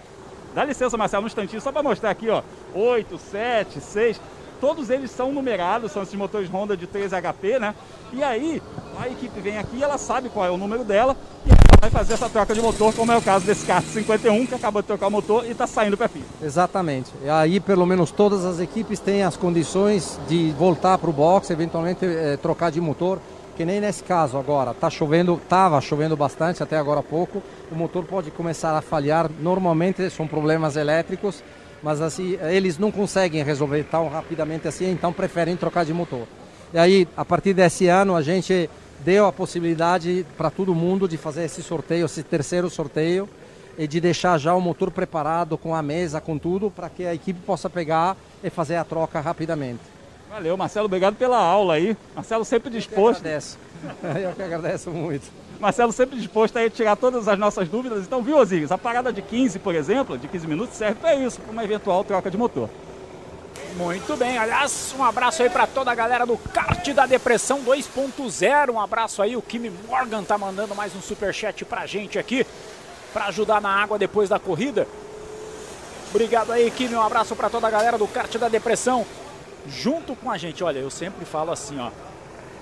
Dá 0.56 0.66
licença, 0.66 0.98
Marcelo, 0.98 1.26
um 1.26 1.28
instantinho, 1.28 1.62
só 1.62 1.72
para 1.72 1.84
mostrar 1.84 2.10
aqui, 2.10 2.28
ó. 2.28 2.42
8, 2.74 3.20
7, 3.20 3.80
6. 3.80 4.20
Todos 4.60 4.90
eles 4.90 5.12
são 5.12 5.32
numerados, 5.32 5.92
são 5.92 6.04
esses 6.04 6.16
motores 6.16 6.50
Honda 6.50 6.76
de 6.76 6.86
3 6.86 7.12
HP, 7.12 7.60
né? 7.60 7.74
E 8.12 8.24
aí, 8.24 8.62
a 9.00 9.08
equipe 9.08 9.40
vem 9.40 9.58
aqui, 9.58 9.82
ela 9.82 9.98
sabe 9.98 10.30
qual 10.30 10.46
é 10.46 10.50
o 10.50 10.58
número 10.58 10.84
dela 10.84 11.16
e 11.46 11.50
ela 11.50 11.80
vai 11.80 11.90
fazer 11.90 12.14
essa 12.14 12.28
troca 12.28 12.54
de 12.54 12.62
motor, 12.62 12.94
como 12.94 13.12
é 13.12 13.18
o 13.18 13.22
caso 13.22 13.46
desse 13.46 13.66
kart 13.66 13.86
51, 13.86 14.46
que 14.48 14.56
acabou 14.56 14.82
de 14.82 14.88
trocar 14.88 15.08
o 15.08 15.12
motor 15.12 15.46
e 15.46 15.52
está 15.52 15.66
saindo 15.66 15.96
para 15.96 16.10
pista. 16.10 16.28
Exatamente. 16.44 17.12
E 17.24 17.30
aí, 17.30 17.60
pelo 17.60 17.86
menos, 17.86 18.12
todas 18.12 18.44
as 18.44 18.60
equipes 18.60 19.00
têm 19.00 19.24
as 19.24 19.38
condições 19.38 20.20
de 20.28 20.52
voltar 20.58 20.98
para 20.98 21.10
o 21.10 21.14
box, 21.14 21.50
eventualmente 21.52 22.06
eh, 22.06 22.38
trocar 22.42 22.72
de 22.72 22.82
motor. 22.82 23.20
Que 23.56 23.66
nem 23.66 23.82
nesse 23.82 24.02
caso 24.06 24.38
agora, 24.38 24.74
tá 24.74 24.90
chovendo, 24.90 25.34
estava 25.34 25.82
chovendo 25.82 26.16
bastante 26.16 26.64
até 26.64 26.78
agora 26.78 27.02
há 27.02 27.04
pouco. 27.04 27.44
O 27.70 27.76
motor 27.76 28.06
pode 28.06 28.32
começar 28.32 28.74
a 28.74 28.82
falhar. 28.82 29.30
Normalmente 29.38 30.10
são 30.10 30.26
problemas 30.26 30.78
elétricos, 30.78 31.44
mas 31.82 32.02
assim 32.02 32.38
eles 32.42 32.78
não 32.78 32.92
conseguem 32.92 33.44
resolver 33.44 33.84
tão 33.84 34.08
rapidamente 34.10 34.68
assim, 34.68 34.92
então 34.92 35.14
preferem 35.14 35.56
trocar 35.56 35.86
de 35.86 35.94
motor. 35.94 36.28
E 36.74 36.78
aí, 36.78 37.08
a 37.18 37.26
partir 37.26 37.54
desse 37.54 37.88
ano, 37.88 38.16
a 38.16 38.22
gente 38.22 38.70
deu 39.00 39.26
a 39.26 39.32
possibilidade 39.32 40.26
para 40.38 40.50
todo 40.50 40.76
mundo 40.76 41.08
de 41.08 41.18
fazer 41.18 41.46
esse 41.46 41.64
sorteio, 41.64 42.06
esse 42.06 42.22
terceiro 42.22 42.70
sorteio, 42.70 43.28
e 43.78 43.88
de 43.88 44.00
deixar 44.00 44.38
já 44.38 44.54
o 44.54 44.62
motor 44.62 44.92
preparado 44.92 45.58
com 45.58 45.74
a 45.74 45.82
mesa, 45.82 46.20
com 46.20 46.38
tudo, 46.38 46.70
para 46.70 46.90
que 46.90 47.06
a 47.06 47.14
equipe 47.14 47.40
possa 47.46 47.70
pegar 47.70 48.18
e 48.44 48.50
fazer 48.50 48.76
a 48.76 48.84
troca 48.84 49.20
rapidamente. 49.20 49.80
Valeu, 50.30 50.56
Marcelo, 50.56 50.86
obrigado 50.86 51.16
pela 51.16 51.38
aula 51.38 51.76
aí. 51.76 51.98
Marcelo 52.14 52.46
sempre 52.46 52.70
disposto. 52.70 53.18
Eu 53.18 53.22
que 53.22 53.28
agradeço. 53.28 53.58
Eu 54.22 54.34
que 54.34 54.44
agradeço 54.44 54.92
muito. 54.92 55.32
Marcelo 55.60 55.92
sempre 55.92 56.18
disposto 56.18 56.58
a 56.58 56.70
tirar 56.70 56.96
todas 56.96 57.28
as 57.28 57.38
nossas 57.38 57.68
dúvidas. 57.68 58.04
Então, 58.06 58.24
viu, 58.24 58.38
Osiris? 58.38 58.72
A 58.72 58.78
parada 58.78 59.12
de 59.12 59.22
15, 59.22 59.60
por 59.60 59.76
exemplo, 59.76 60.18
de 60.18 60.28
15 60.28 60.48
minutos, 60.48 60.78
serve 60.78 60.96
para 60.96 61.16
isso, 61.16 61.42
para 61.42 61.52
uma 61.52 61.64
eventual 61.64 62.04
troca 62.04 62.32
de 62.32 62.38
motor. 62.38 62.70
Muito 63.76 64.18
bem, 64.18 64.38
aliás, 64.38 64.96
um 64.98 65.04
abraço 65.04 65.44
aí 65.44 65.50
para 65.50 65.68
toda 65.68 65.92
a 65.92 65.96
galera 65.96 66.26
do 66.26 66.38
Kart 66.38 66.88
da 66.90 67.06
Depressão 67.06 67.62
2.0. 67.64 68.72
Um 68.72 68.80
abraço 68.80 69.22
aí, 69.22 69.36
o 69.36 69.42
Kimi 69.42 69.70
Morgan 69.88 70.24
tá 70.24 70.38
mandando 70.38 70.74
mais 70.74 70.96
um 70.96 71.02
superchat 71.02 71.64
pra 71.66 71.86
gente 71.86 72.18
aqui, 72.18 72.46
para 73.14 73.26
ajudar 73.26 73.62
na 73.62 73.70
água 73.70 74.00
depois 74.00 74.30
da 74.30 74.40
corrida. 74.40 74.88
Obrigado 76.10 76.52
aí, 76.52 76.72
Kimi, 76.72 76.96
um 76.96 77.02
abraço 77.02 77.36
para 77.36 77.50
toda 77.50 77.68
a 77.68 77.70
galera 77.70 77.98
do 77.98 78.08
Kart 78.08 78.34
da 78.38 78.50
Depressão, 78.50 79.06
junto 79.68 80.16
com 80.16 80.32
a 80.32 80.38
gente. 80.38 80.64
Olha, 80.64 80.80
eu 80.80 80.90
sempre 80.90 81.24
falo 81.26 81.52
assim, 81.52 81.80
ó, 81.80 81.92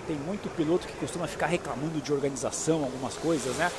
tem 0.08 0.16
muito 0.16 0.50
piloto 0.56 0.88
que 0.88 0.94
costuma 0.94 1.28
ficar 1.28 1.48
reclamando 1.48 2.00
de 2.00 2.14
organização, 2.14 2.84
algumas 2.84 3.16
coisas, 3.16 3.56
né? 3.58 3.70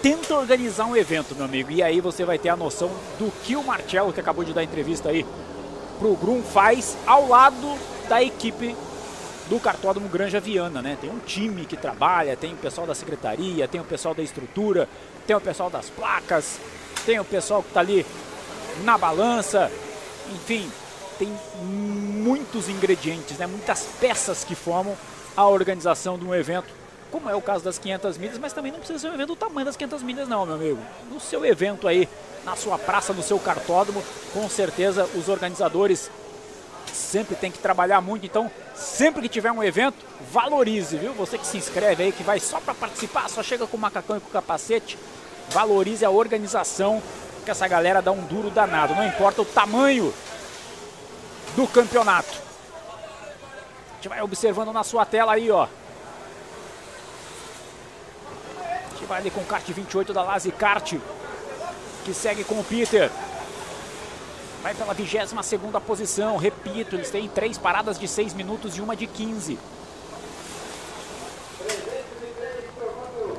Tenta 0.00 0.36
organizar 0.36 0.86
um 0.86 0.96
evento, 0.96 1.34
meu 1.34 1.44
amigo, 1.44 1.72
e 1.72 1.82
aí 1.82 2.00
você 2.00 2.24
vai 2.24 2.38
ter 2.38 2.48
a 2.48 2.56
noção 2.56 2.88
do 3.18 3.32
que 3.42 3.56
o 3.56 3.64
Marcello, 3.64 4.12
que 4.12 4.20
acabou 4.20 4.44
de 4.44 4.54
dar 4.54 4.62
entrevista 4.62 5.08
aí 5.08 5.26
pro 5.98 6.14
Grum, 6.14 6.40
faz 6.42 6.96
ao 7.04 7.26
lado 7.26 7.76
da 8.08 8.22
equipe 8.22 8.76
do 9.50 9.58
Cartódromo 9.58 10.08
Granja 10.08 10.38
Viana, 10.38 10.80
né? 10.80 10.96
Tem 11.00 11.10
um 11.10 11.18
time 11.18 11.66
que 11.66 11.76
trabalha, 11.76 12.36
tem 12.36 12.52
o 12.52 12.56
pessoal 12.56 12.86
da 12.86 12.94
secretaria, 12.94 13.66
tem 13.66 13.80
o 13.80 13.84
pessoal 13.84 14.14
da 14.14 14.22
estrutura, 14.22 14.88
tem 15.26 15.34
o 15.34 15.40
pessoal 15.40 15.68
das 15.68 15.90
placas, 15.90 16.60
tem 17.04 17.18
o 17.18 17.24
pessoal 17.24 17.62
que 17.62 17.72
tá 17.72 17.80
ali 17.80 18.06
na 18.84 18.96
balança, 18.96 19.72
enfim, 20.32 20.70
tem 21.18 21.36
muitos 21.60 22.68
ingredientes, 22.68 23.36
né? 23.38 23.46
Muitas 23.48 23.88
peças 23.98 24.44
que 24.44 24.54
formam 24.54 24.96
a 25.38 25.46
organização 25.46 26.18
de 26.18 26.24
um 26.24 26.34
evento, 26.34 26.66
como 27.12 27.30
é 27.30 27.34
o 27.36 27.40
caso 27.40 27.62
das 27.62 27.78
500 27.78 28.18
milhas, 28.18 28.38
mas 28.38 28.52
também 28.52 28.72
não 28.72 28.80
precisa 28.80 28.98
ser 28.98 29.08
um 29.08 29.14
evento 29.14 29.28
do 29.28 29.36
tamanho 29.36 29.64
das 29.64 29.76
500 29.76 30.02
milhas 30.02 30.28
não, 30.28 30.44
meu 30.44 30.56
amigo. 30.56 30.78
No 31.08 31.20
seu 31.20 31.44
evento 31.44 31.86
aí, 31.86 32.08
na 32.44 32.56
sua 32.56 32.76
praça, 32.76 33.12
no 33.12 33.22
seu 33.22 33.38
cartódromo, 33.38 34.02
com 34.34 34.48
certeza 34.48 35.08
os 35.14 35.28
organizadores 35.28 36.10
sempre 36.92 37.36
tem 37.36 37.52
que 37.52 37.58
trabalhar 37.60 38.00
muito, 38.00 38.26
então 38.26 38.50
sempre 38.74 39.22
que 39.22 39.28
tiver 39.28 39.52
um 39.52 39.62
evento, 39.62 40.04
valorize, 40.32 40.96
viu? 40.96 41.12
Você 41.12 41.38
que 41.38 41.46
se 41.46 41.56
inscreve 41.56 42.02
aí, 42.02 42.10
que 42.10 42.24
vai 42.24 42.40
só 42.40 42.58
para 42.58 42.74
participar, 42.74 43.30
só 43.30 43.40
chega 43.40 43.64
com 43.64 43.76
o 43.76 43.80
macacão 43.80 44.16
e 44.16 44.20
com 44.20 44.30
o 44.30 44.32
capacete, 44.32 44.98
valorize 45.50 46.04
a 46.04 46.10
organização, 46.10 47.00
que 47.44 47.50
essa 47.52 47.68
galera 47.68 48.02
dá 48.02 48.10
um 48.10 48.24
duro 48.24 48.50
danado, 48.50 48.92
não 48.92 49.06
importa 49.06 49.40
o 49.40 49.44
tamanho 49.44 50.12
do 51.54 51.64
campeonato. 51.68 52.47
A 53.98 54.00
gente 54.00 54.10
vai 54.10 54.22
observando 54.22 54.72
na 54.72 54.84
sua 54.84 55.04
tela 55.04 55.32
aí, 55.32 55.50
ó. 55.50 55.66
A 58.62 58.90
gente 58.90 59.04
vai 59.06 59.18
ali 59.18 59.28
com 59.28 59.40
o 59.40 59.44
kart 59.44 59.68
28 59.68 60.12
da 60.12 60.22
Lazy 60.22 60.52
Kart, 60.52 60.94
que 62.04 62.14
segue 62.14 62.44
com 62.44 62.60
o 62.60 62.64
Peter. 62.64 63.10
Vai 64.62 64.72
pela 64.72 64.94
22 64.94 65.44
segunda 65.44 65.80
posição, 65.80 66.36
repito, 66.36 66.94
eles 66.94 67.10
têm 67.10 67.28
três 67.28 67.58
paradas 67.58 67.98
de 67.98 68.06
6 68.06 68.34
minutos 68.34 68.76
e 68.76 68.80
uma 68.80 68.94
de 68.94 69.08
15. 69.08 69.58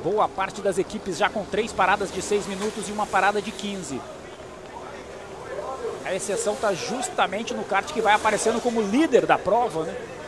Boa 0.04 0.28
parte 0.28 0.60
das 0.60 0.76
equipes 0.76 1.16
já 1.16 1.30
com 1.30 1.42
três 1.42 1.72
paradas 1.72 2.12
de 2.12 2.20
6 2.20 2.46
minutos 2.46 2.86
e 2.86 2.92
uma 2.92 3.06
parada 3.06 3.40
de 3.40 3.50
15. 3.50 3.98
A 6.04 6.14
exceção 6.14 6.52
está 6.52 6.74
justamente 6.74 7.54
no 7.54 7.64
kart 7.64 7.90
que 7.90 8.02
vai 8.02 8.12
aparecendo 8.12 8.60
como 8.60 8.82
líder 8.82 9.24
da 9.24 9.38
prova, 9.38 9.84
né? 9.84 10.19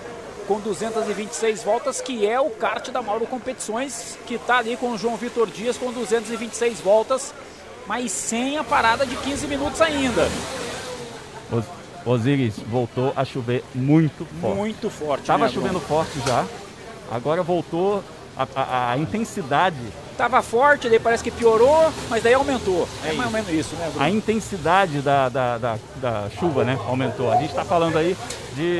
Com 0.46 0.58
226 0.60 1.62
voltas, 1.62 2.00
que 2.00 2.26
é 2.26 2.38
o 2.40 2.50
kart 2.50 2.90
da 2.90 3.00
Mauro 3.00 3.26
Competições, 3.26 4.18
que 4.26 4.34
está 4.34 4.58
ali 4.58 4.76
com 4.76 4.90
o 4.90 4.98
João 4.98 5.16
Vitor 5.16 5.48
Dias 5.48 5.78
com 5.78 5.92
226 5.92 6.80
voltas, 6.80 7.32
mas 7.86 8.10
sem 8.10 8.58
a 8.58 8.64
parada 8.64 9.06
de 9.06 9.14
15 9.16 9.46
minutos 9.46 9.80
ainda. 9.80 10.28
Os- 11.50 11.64
Osiris, 12.04 12.56
voltou 12.66 13.12
a 13.14 13.24
chover 13.24 13.62
muito 13.72 14.26
forte. 14.40 14.56
Muito 14.56 14.90
forte, 14.90 15.24
Tava 15.24 15.46
né, 15.46 15.52
chovendo 15.52 15.78
forte 15.78 16.18
já, 16.26 16.44
agora 17.08 17.44
voltou 17.44 18.02
a, 18.36 18.46
a- 18.56 18.90
a 18.92 18.98
intensidade. 18.98 19.76
Tava 20.16 20.42
forte, 20.42 20.88
daí 20.88 20.98
parece 20.98 21.24
que 21.24 21.30
piorou, 21.30 21.90
mas 22.10 22.22
daí 22.22 22.34
aumentou. 22.34 22.86
É, 23.04 23.12
mais 23.12 23.26
ou 23.26 23.32
menos 23.32 23.48
isso, 23.50 23.74
né, 23.76 23.88
Bruno? 23.88 24.04
A 24.04 24.10
intensidade 24.10 25.00
da, 25.00 25.28
da, 25.28 25.58
da, 25.58 25.78
da 25.96 26.30
chuva, 26.38 26.64
né? 26.64 26.78
Aumentou. 26.86 27.30
A 27.32 27.36
gente 27.36 27.50
está 27.50 27.64
falando 27.64 27.96
aí 27.96 28.16
de, 28.54 28.78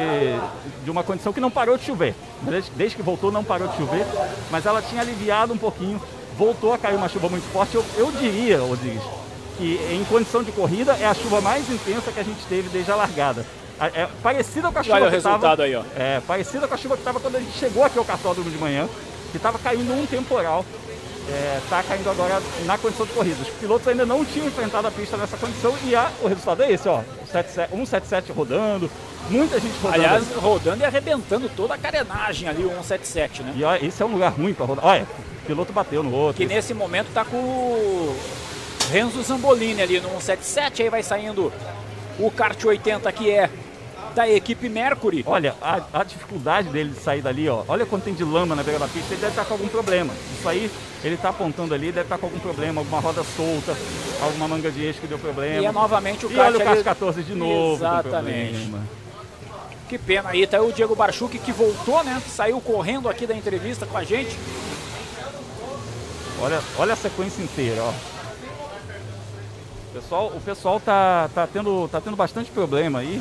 de 0.84 0.90
uma 0.90 1.02
condição 1.02 1.32
que 1.32 1.40
não 1.40 1.50
parou 1.50 1.78
de 1.78 1.84
chover. 1.84 2.14
Desde, 2.42 2.70
desde 2.72 2.96
que 2.96 3.02
voltou, 3.02 3.32
não 3.32 3.42
parou 3.42 3.68
de 3.68 3.76
chover, 3.76 4.04
mas 4.50 4.66
ela 4.66 4.82
tinha 4.82 5.00
aliviado 5.00 5.52
um 5.52 5.58
pouquinho. 5.58 6.00
Voltou 6.36 6.72
a 6.72 6.78
cair 6.78 6.96
uma 6.96 7.08
chuva 7.08 7.28
muito 7.28 7.50
forte. 7.52 7.74
Eu, 7.74 7.84
eu 7.96 8.12
diria, 8.12 8.62
Osiris, 8.62 9.02
que 9.56 9.80
em 9.90 10.04
condição 10.04 10.42
de 10.42 10.52
corrida 10.52 10.96
é 11.00 11.06
a 11.06 11.14
chuva 11.14 11.40
mais 11.40 11.68
intensa 11.70 12.12
que 12.12 12.20
a 12.20 12.24
gente 12.24 12.44
teve 12.46 12.68
desde 12.68 12.90
a 12.90 12.96
largada. 12.96 13.44
É 13.94 14.06
parecida 14.22 14.70
com 14.70 14.78
a 14.78 14.82
chuva 14.82 14.96
olha 14.96 15.06
o 15.06 15.08
que 15.08 15.14
resultado 15.16 15.40
tava, 15.40 15.62
aí, 15.64 15.74
ó. 15.74 15.82
É, 15.96 16.20
parecida 16.20 16.68
com 16.68 16.74
a 16.74 16.76
chuva 16.76 16.94
que 16.94 17.00
estava 17.00 17.18
quando 17.18 17.36
a 17.36 17.40
gente 17.40 17.58
chegou 17.58 17.82
aqui 17.82 17.98
ao 17.98 18.04
cartódromo 18.04 18.48
de 18.48 18.56
manhã, 18.56 18.88
que 19.32 19.38
estava 19.38 19.58
caindo 19.58 19.92
um 19.92 20.06
temporal. 20.06 20.64
Está 21.62 21.82
caindo 21.82 22.10
agora 22.10 22.42
na 22.66 22.76
condição 22.76 23.06
de 23.06 23.12
corrida. 23.12 23.40
Os 23.42 23.48
pilotos 23.48 23.86
ainda 23.88 24.04
não 24.04 24.24
tinham 24.24 24.46
enfrentado 24.48 24.88
a 24.88 24.90
pista 24.90 25.16
nessa 25.16 25.36
condição 25.36 25.74
e 25.84 25.94
a- 25.94 26.10
o 26.20 26.26
resultado 26.28 26.62
é 26.62 26.72
esse, 26.72 26.88
ó. 26.88 27.00
77 27.30 27.70
177 27.70 28.32
rodando, 28.32 28.90
muita 29.30 29.58
gente 29.60 29.74
rodando. 29.80 29.94
Aliás, 30.04 30.24
rodando 30.36 30.82
e 30.82 30.84
arrebentando 30.84 31.48
toda 31.56 31.74
a 31.74 31.78
carenagem 31.78 32.48
ali, 32.48 32.64
o 32.64 32.70
177, 32.70 33.42
né? 33.42 33.52
E 33.56 33.62
ó, 33.64 33.74
esse 33.76 34.02
é 34.02 34.06
um 34.06 34.12
lugar 34.12 34.32
ruim 34.32 34.52
para 34.52 34.66
rodar. 34.66 34.84
Olha, 34.84 35.06
o 35.42 35.46
piloto 35.46 35.72
bateu 35.72 36.02
no 36.02 36.12
outro. 36.12 36.36
Que 36.42 36.46
nesse 36.52 36.74
momento 36.74 37.08
tá 37.14 37.24
com 37.24 37.36
o 37.36 38.16
Renzo 38.90 39.22
Zambolini 39.22 39.80
ali 39.80 40.00
no 40.00 40.08
177, 40.20 40.82
aí 40.82 40.90
vai 40.90 41.02
saindo 41.02 41.52
o 42.18 42.30
kart 42.30 42.62
80 42.64 43.10
que 43.12 43.30
é 43.30 43.48
da 44.14 44.28
equipe 44.28 44.68
Mercury. 44.68 45.22
Olha, 45.26 45.54
a, 45.60 45.80
a 45.92 46.04
dificuldade 46.04 46.68
dele 46.68 46.90
de 46.90 47.00
sair 47.00 47.22
dali, 47.22 47.48
ó. 47.48 47.64
Olha 47.68 47.86
quanto 47.86 48.04
tem 48.04 48.14
de 48.14 48.24
lama 48.24 48.54
na 48.54 48.62
beira 48.62 48.78
da 48.78 48.88
pista, 48.88 49.12
ele 49.14 49.20
deve 49.20 49.32
estar 49.32 49.44
com 49.44 49.54
algum 49.54 49.68
problema. 49.68 50.12
Isso 50.38 50.48
aí, 50.48 50.70
ele 51.02 51.14
está 51.14 51.30
apontando 51.30 51.74
ali, 51.74 51.86
deve 51.86 52.02
estar 52.02 52.18
com 52.18 52.26
algum 52.26 52.38
problema, 52.38 52.80
alguma 52.80 53.00
roda 53.00 53.22
solta, 53.36 53.76
alguma 54.22 54.48
manga 54.48 54.70
de 54.70 54.84
eixo 54.84 55.00
que 55.00 55.06
deu 55.06 55.18
problema. 55.18 55.62
E 55.62 55.66
é 55.66 55.72
novamente 55.72 56.26
o 56.26 56.32
E 56.32 56.38
olha 56.38 56.56
o 56.56 56.58
kart 56.58 56.70
ali- 56.72 56.84
14 56.84 57.22
de 57.22 57.34
novo. 57.34 57.74
Exatamente. 57.76 58.70
Que 59.88 59.98
pena 59.98 60.30
aí, 60.30 60.46
tá 60.46 60.56
aí 60.58 60.62
o 60.62 60.72
Diego 60.72 60.96
Barchuk 60.96 61.38
que 61.38 61.52
voltou, 61.52 62.02
né? 62.02 62.20
Saiu 62.26 62.60
correndo 62.60 63.08
aqui 63.08 63.26
da 63.26 63.34
entrevista 63.34 63.86
com 63.86 63.96
a 63.98 64.04
gente. 64.04 64.36
Olha, 66.40 66.60
olha 66.78 66.94
a 66.94 66.96
sequência 66.96 67.42
inteira, 67.42 67.82
ó. 67.82 67.90
O 67.90 69.94
pessoal, 69.94 70.32
o 70.34 70.40
pessoal 70.40 70.80
tá, 70.80 71.28
tá, 71.34 71.46
tendo, 71.46 71.86
tá 71.88 72.00
tendo 72.00 72.16
bastante 72.16 72.50
problema 72.50 73.00
aí 73.00 73.20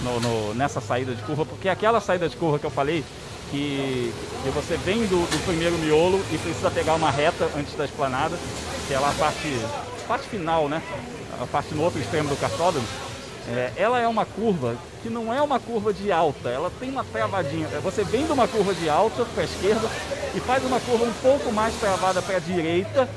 no, 0.00 0.20
no- 0.20 0.54
nessa 0.54 0.80
saída 0.80 1.14
de 1.14 1.22
curva, 1.22 1.44
porque 1.46 1.68
aquela 1.68 2.00
saída 2.00 2.28
de 2.28 2.36
curva 2.36 2.58
que 2.58 2.66
eu 2.66 2.70
falei, 2.70 3.04
que, 3.46 4.14
que 4.42 4.50
você 4.50 4.76
vem 4.76 5.06
do, 5.06 5.26
do 5.26 5.40
primeiro 5.40 5.78
miolo 5.78 6.24
e 6.30 6.38
precisa 6.38 6.70
pegar 6.70 6.94
uma 6.94 7.10
reta 7.10 7.50
antes 7.54 7.74
da 7.74 7.84
esplanada, 7.84 8.40
que 8.86 8.92
é 8.94 8.98
lá 8.98 9.10
a 9.10 9.14
parte, 9.14 9.70
parte 10.06 10.28
final, 10.28 10.68
né? 10.68 10.82
A 11.40 11.46
parte 11.46 11.74
no 11.74 11.82
outro 11.82 12.00
extremo 12.00 12.28
do 12.28 12.36
cartódromo. 12.36 12.88
É, 13.48 13.72
ela 13.76 14.00
é 14.00 14.08
uma 14.08 14.26
curva 14.26 14.76
que 15.02 15.08
não 15.08 15.32
é 15.32 15.40
uma 15.40 15.60
curva 15.60 15.92
de 15.92 16.10
alta, 16.10 16.48
ela 16.50 16.70
tem 16.70 16.90
uma 16.90 17.04
travadinha. 17.04 17.68
Você 17.80 18.04
vem 18.04 18.26
de 18.26 18.32
uma 18.32 18.48
curva 18.48 18.74
de 18.74 18.88
alta 18.88 19.24
para 19.24 19.42
a 19.42 19.44
esquerda 19.44 19.92
e 20.34 20.40
faz 20.40 20.64
uma 20.64 20.80
curva 20.80 21.04
um 21.04 21.12
pouco 21.12 21.52
mais 21.52 21.76
travada 21.76 22.20
para 22.22 22.36
a 22.36 22.40
direita. 22.40 23.08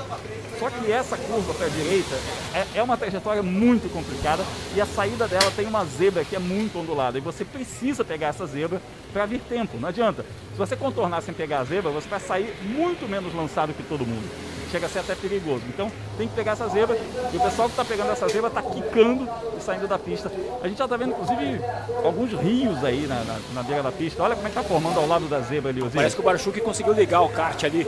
Só 0.59 0.69
que 0.69 0.91
essa 0.91 1.17
curva 1.17 1.53
para 1.53 1.67
a 1.67 1.69
direita 1.69 2.15
é, 2.53 2.79
é 2.79 2.83
uma 2.83 2.97
trajetória 2.97 3.41
muito 3.41 3.89
complicada 3.93 4.43
e 4.75 4.81
a 4.81 4.85
saída 4.85 5.25
dela 5.25 5.49
tem 5.55 5.65
uma 5.65 5.85
zebra 5.85 6.25
que 6.25 6.35
é 6.35 6.39
muito 6.39 6.77
ondulada. 6.77 7.17
E 7.17 7.21
você 7.21 7.45
precisa 7.45 8.03
pegar 8.03 8.27
essa 8.27 8.45
zebra 8.45 8.81
para 9.13 9.25
vir 9.25 9.39
tempo. 9.47 9.77
Não 9.79 9.87
adianta. 9.87 10.23
Se 10.51 10.57
você 10.57 10.75
contornar 10.75 11.21
sem 11.21 11.33
pegar 11.33 11.59
a 11.59 11.63
zebra, 11.63 11.91
você 11.91 12.09
vai 12.09 12.19
sair 12.19 12.53
muito 12.61 13.07
menos 13.07 13.33
lançado 13.33 13.73
que 13.73 13.83
todo 13.83 14.05
mundo 14.05 14.48
chega 14.71 14.85
a 14.85 14.89
ser 14.89 14.99
até 14.99 15.15
perigoso. 15.15 15.63
Então 15.67 15.91
tem 16.17 16.27
que 16.27 16.35
pegar 16.35 16.53
essa 16.53 16.67
zebra 16.67 16.97
e 17.33 17.37
o 17.37 17.39
pessoal 17.39 17.67
que 17.67 17.73
está 17.73 17.85
pegando 17.85 18.11
essa 18.11 18.27
zebra 18.27 18.47
está 18.47 18.61
quicando 18.61 19.27
e 19.57 19.61
saindo 19.61 19.87
da 19.87 19.97
pista. 19.97 20.31
A 20.61 20.67
gente 20.67 20.77
já 20.77 20.85
está 20.85 20.97
vendo 20.97 21.11
inclusive 21.11 21.61
alguns 22.03 22.31
rios 22.33 22.83
aí 22.83 23.07
na, 23.07 23.23
na, 23.23 23.39
na 23.53 23.63
beira 23.63 23.83
da 23.83 23.91
pista. 23.91 24.23
Olha 24.23 24.35
como 24.35 24.47
é 24.47 24.51
que 24.51 24.57
está 24.57 24.67
formando 24.67 24.99
ao 24.99 25.07
lado 25.07 25.27
da 25.27 25.39
zebra 25.41 25.71
ali. 25.71 25.81
Parece 25.89 26.15
que 26.15 26.21
o 26.21 26.25
Barchuk 26.25 26.59
conseguiu 26.61 26.93
ligar 26.93 27.21
o 27.21 27.29
kart 27.29 27.63
ali 27.63 27.87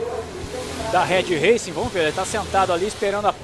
da 0.90 1.04
Red 1.04 1.36
Racing. 1.38 1.72
Vamos 1.72 1.92
ver, 1.92 2.04
ele 2.04 2.12
tá 2.12 2.24
sentado 2.24 2.72
ali 2.72 2.86
esperando 2.86 3.34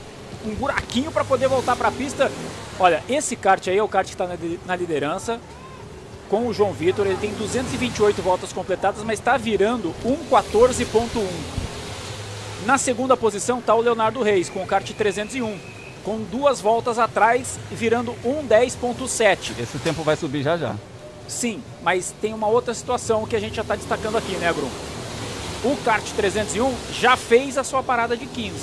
um 0.44 0.54
buraquinho 0.54 1.10
para 1.10 1.24
poder 1.24 1.48
voltar 1.48 1.76
para 1.76 1.88
a 1.88 1.92
pista. 1.92 2.30
Olha, 2.78 3.02
esse 3.08 3.36
kart 3.36 3.66
aí 3.68 3.78
é 3.78 3.82
o 3.82 3.88
kart 3.88 4.06
que 4.06 4.14
está 4.14 4.26
na, 4.26 4.36
na 4.66 4.76
liderança. 4.76 5.40
Com 6.28 6.46
o 6.46 6.52
João 6.52 6.74
Vitor, 6.74 7.06
ele 7.06 7.16
tem 7.16 7.32
228 7.32 8.20
voltas 8.20 8.52
completadas, 8.52 9.02
mas 9.02 9.18
está 9.18 9.38
virando 9.38 9.94
1,14.1. 10.04 11.67
Na 12.68 12.76
segunda 12.76 13.16
posição 13.16 13.60
está 13.60 13.74
o 13.74 13.80
Leonardo 13.80 14.22
Reis 14.22 14.50
com 14.50 14.62
o 14.62 14.66
kart 14.66 14.86
301, 14.92 15.58
com 16.04 16.18
duas 16.18 16.60
voltas 16.60 16.98
atrás, 16.98 17.58
virando 17.72 18.12
1,10.7. 18.22 19.58
Esse 19.58 19.78
tempo 19.78 20.02
vai 20.02 20.16
subir 20.16 20.42
já 20.42 20.54
já. 20.58 20.76
Sim, 21.26 21.62
mas 21.82 22.14
tem 22.20 22.34
uma 22.34 22.46
outra 22.46 22.74
situação 22.74 23.26
que 23.26 23.34
a 23.34 23.40
gente 23.40 23.56
já 23.56 23.62
está 23.62 23.74
destacando 23.74 24.18
aqui, 24.18 24.32
né, 24.32 24.52
Grum? 24.52 24.68
O 25.64 25.78
kart 25.82 26.04
301 26.14 26.70
já 26.92 27.16
fez 27.16 27.56
a 27.56 27.64
sua 27.64 27.82
parada 27.82 28.14
de 28.14 28.26
15. 28.26 28.54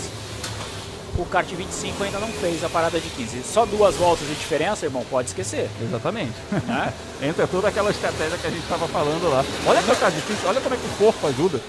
O 1.18 1.26
kart 1.26 1.48
25 1.48 2.04
ainda 2.04 2.20
não 2.20 2.28
fez 2.28 2.64
a 2.64 2.70
parada 2.70 3.00
de 3.00 3.10
15. 3.10 3.42
Só 3.42 3.66
duas 3.66 3.96
voltas 3.96 4.28
de 4.28 4.36
diferença, 4.36 4.86
irmão, 4.86 5.04
pode 5.10 5.30
esquecer. 5.30 5.68
Exatamente. 5.82 6.36
Né? 6.68 6.94
Entra 7.24 7.48
toda 7.48 7.70
aquela 7.70 7.90
estratégia 7.90 8.38
que 8.38 8.46
a 8.46 8.52
gente 8.52 8.62
estava 8.62 8.88
falando 8.88 9.28
lá. 9.32 9.44
Olha 9.66 9.82
como 9.82 9.96
tá 9.96 10.12
difícil, 10.12 10.48
olha 10.48 10.62
como 10.62 10.76
é 10.76 10.78
que 10.78 10.86
o 10.86 10.98
corpo 10.98 11.26
ajuda. 11.26 11.60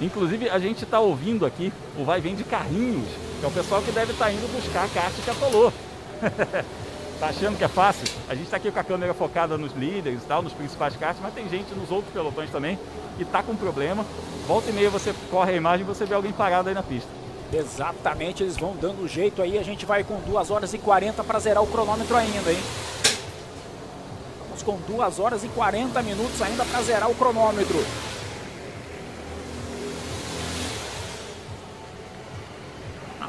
Inclusive, 0.00 0.48
a 0.48 0.58
gente 0.58 0.84
está 0.84 0.98
ouvindo 0.98 1.46
aqui 1.46 1.72
o 1.98 2.04
vai 2.04 2.20
vem 2.20 2.34
de 2.34 2.44
carrinhos, 2.44 3.08
que 3.38 3.44
é 3.44 3.48
o 3.48 3.52
pessoal 3.52 3.80
que 3.82 3.92
deve 3.92 4.12
estar 4.12 4.30
indo 4.32 4.52
buscar 4.52 4.84
a 4.84 4.88
kart 4.88 5.12
que 5.12 5.30
atolou. 5.30 5.72
tá 7.20 7.26
achando 7.28 7.56
que 7.56 7.64
é 7.64 7.68
fácil? 7.68 8.06
A 8.28 8.34
gente 8.34 8.44
está 8.44 8.56
aqui 8.56 8.70
com 8.70 8.78
a 8.78 8.84
câmera 8.84 9.14
focada 9.14 9.56
nos 9.56 9.72
líderes 9.72 10.22
e 10.22 10.26
tal, 10.26 10.42
nos 10.42 10.52
principais 10.52 10.96
karts, 10.96 11.20
mas 11.22 11.32
tem 11.32 11.48
gente 11.48 11.72
nos 11.74 11.90
outros 11.90 12.12
pelotões 12.12 12.50
também 12.50 12.78
que 13.16 13.22
está 13.22 13.42
com 13.42 13.54
problema. 13.54 14.04
Volta 14.48 14.70
e 14.70 14.72
meia 14.72 14.90
você 14.90 15.14
corre 15.30 15.52
a 15.52 15.56
imagem 15.56 15.86
e 15.86 15.88
você 15.88 16.04
vê 16.04 16.14
alguém 16.14 16.32
parado 16.32 16.68
aí 16.68 16.74
na 16.74 16.82
pista. 16.82 17.08
Exatamente, 17.52 18.42
eles 18.42 18.56
vão 18.56 18.74
dando 18.74 19.06
jeito 19.06 19.40
aí. 19.40 19.58
A 19.58 19.62
gente 19.62 19.86
vai 19.86 20.02
com 20.02 20.18
2 20.20 20.50
horas 20.50 20.74
e 20.74 20.78
40 20.78 21.22
para 21.22 21.38
zerar 21.38 21.62
o 21.62 21.66
cronômetro 21.66 22.16
ainda, 22.16 22.50
hein? 22.50 22.58
Vamos 24.48 24.62
com 24.62 24.76
2 24.92 25.18
horas 25.20 25.44
e 25.44 25.48
40 25.48 26.02
minutos 26.02 26.42
ainda 26.42 26.64
para 26.64 26.82
zerar 26.82 27.08
o 27.08 27.14
cronômetro. 27.14 27.78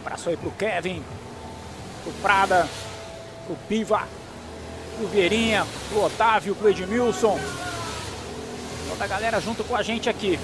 Abraço 0.06 0.30
aí 0.30 0.38
pro 0.38 0.52
Kevin, 0.52 1.04
pro 2.04 2.14
Prada, 2.22 2.68
pro 3.48 3.56
Piva, 3.68 4.04
pro 4.98 5.08
Vieirinha, 5.08 5.66
pro 5.90 6.04
Otávio, 6.04 6.56
pro 6.56 6.70
Edmilson. 6.70 7.40
Toda 8.90 9.04
a 9.04 9.08
galera 9.08 9.42
junto 9.42 9.64
com 9.64 9.76
a 9.76 9.82
gente 9.82 10.08
aqui. 10.08 10.40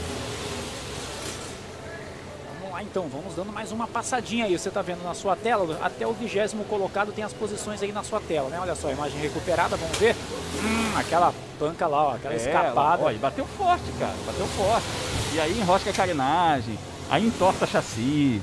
Vamos 2.60 2.74
lá 2.74 2.82
então, 2.82 3.08
vamos 3.08 3.36
dando 3.36 3.54
mais 3.54 3.72
uma 3.72 3.86
passadinha 3.86 4.46
aí. 4.46 4.58
Você 4.58 4.70
está 4.70 4.82
vendo 4.82 5.04
na 5.04 5.14
sua 5.14 5.36
tela, 5.36 5.78
até 5.82 6.08
o 6.08 6.14
vigésimo 6.14 6.66
colocado 6.66 7.12
tem 7.12 7.24
as 7.24 7.32
posições 7.32 7.84
aí 7.84 7.92
na 7.92 8.04
sua 8.04 8.20
tela, 8.20 8.50
né? 8.50 8.58
Olha 8.60 8.74
só, 8.76 8.88
a 8.88 8.92
imagem 8.94 9.20
recuperada, 9.22 9.78
vamos 9.78 9.98
ver. 9.98 10.16
Hum, 10.64 10.98
aquela 10.98 11.32
panca 11.60 11.86
lá, 11.86 12.08
ó, 12.08 12.16
aquela 12.16 12.34
É, 12.34 12.38
escapada. 12.38 13.04
Ó, 13.04 13.12
e 13.12 13.18
bateu 13.18 13.46
forte, 13.46 13.84
cara, 14.00 14.16
bateu 14.26 14.48
forte. 14.48 14.88
E 15.34 15.40
aí 15.40 15.60
enrosca 15.60 15.92
a 15.92 15.94
carenagem, 15.94 16.78
aí 17.12 17.28
entorta 17.28 17.68
chassi. 17.68 18.42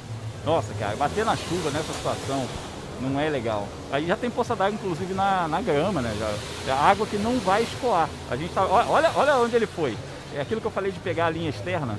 Nossa, 0.49 0.73
cara, 0.79 0.97
bater 0.97 1.27
na 1.27 1.37
chuva 1.37 1.71
nessa 1.71 1.93
situação 1.93 2.47
não 3.03 3.21
é 3.21 3.29
legal. 3.29 3.69
Aí 3.93 4.07
já 4.07 4.17
tem 4.17 4.31
poça 4.31 4.57
d'água, 4.57 4.73
inclusive, 4.75 5.13
na, 5.13 5.47
na 5.47 5.61
grama, 5.61 6.01
né? 6.01 6.17
Já, 6.19 6.33
já 6.67 6.75
água 6.75 7.07
que 7.07 7.19
não 7.19 7.39
vai 7.39 7.65
escoar. 7.65 8.09
A 8.31 8.35
gente 8.35 8.55
tá, 8.55 8.65
olha, 8.65 9.11
olha 9.15 9.37
onde 9.37 9.55
ele 9.55 9.67
foi. 9.67 9.95
É 10.35 10.41
aquilo 10.41 10.59
que 10.59 10.67
eu 10.67 10.71
falei 10.71 10.91
de 10.91 10.99
pegar 11.01 11.27
a 11.27 11.31
linha 11.31 11.51
externa. 11.51 11.99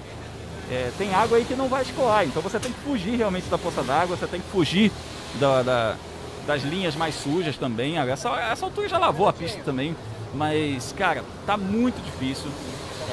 É, 0.72 0.90
tem 0.98 1.14
água 1.14 1.38
aí 1.38 1.46
que 1.46 1.54
não 1.54 1.68
vai 1.68 1.84
escoar. 1.84 2.26
Então 2.26 2.42
você 2.42 2.60
tem 2.60 2.72
que 2.74 2.80
fugir 2.80 3.16
realmente 3.18 3.48
da 3.50 3.58
poça 3.60 3.84
d'água, 3.84 4.18
você 4.18 4.26
tem 4.26 4.42
que 4.42 4.50
fugir 4.50 4.92
da- 5.36 5.62
da- 5.62 5.96
das 6.48 6.64
linhas 6.64 6.96
mais 6.96 7.14
sujas 7.14 7.56
também. 7.56 8.00
Essa, 8.00 8.30
essa 8.32 8.66
altura 8.66 8.90
já 8.90 8.98
lavou 8.98 9.30
a 9.30 9.34
pista 9.34 9.62
também. 9.64 9.96
Mas, 10.34 10.92
cara, 10.98 11.24
tá 11.46 11.56
muito 11.56 12.04
difícil. 12.04 12.50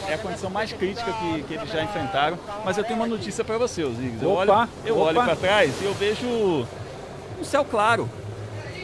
É 0.09 0.15
a 0.15 0.19
condição 0.19 0.51
mais 0.51 0.73
crítica 0.73 1.13
que, 1.13 1.43
que 1.45 1.55
eles 1.55 1.71
já 1.71 1.83
enfrentaram. 1.83 2.39
Mas 2.65 2.77
eu 2.79 2.85
tenho 2.85 2.97
uma 2.97 3.07
notícia 3.07 3.45
para 3.45 3.59
você, 3.59 3.83
Ziggs. 3.83 4.23
Eu 4.23 4.31
olho, 4.31 4.53
eu 4.85 4.99
olho 4.99 5.23
para 5.23 5.37
trás 5.37 5.75
e 5.81 5.85
eu 5.85 5.95
vejo 5.95 6.27
um 6.27 7.45
céu 7.45 7.65
claro. 7.65 8.09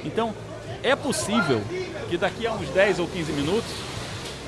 Então, 0.04 0.34
é 0.82 0.96
possível 0.96 1.60
que 2.08 2.16
daqui 2.16 2.46
a 2.46 2.52
uns 2.52 2.68
10 2.70 2.98
ou 2.98 3.06
15 3.06 3.32
minutos 3.32 3.70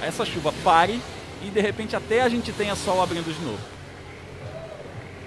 essa 0.02 0.24
chuva 0.24 0.52
pare 0.62 1.00
e 1.42 1.50
de 1.50 1.60
repente 1.60 1.96
até 1.96 2.22
a 2.22 2.28
gente 2.28 2.52
tenha 2.52 2.74
sol 2.74 3.02
abrindo 3.02 3.32
de 3.32 3.44
novo. 3.44 3.58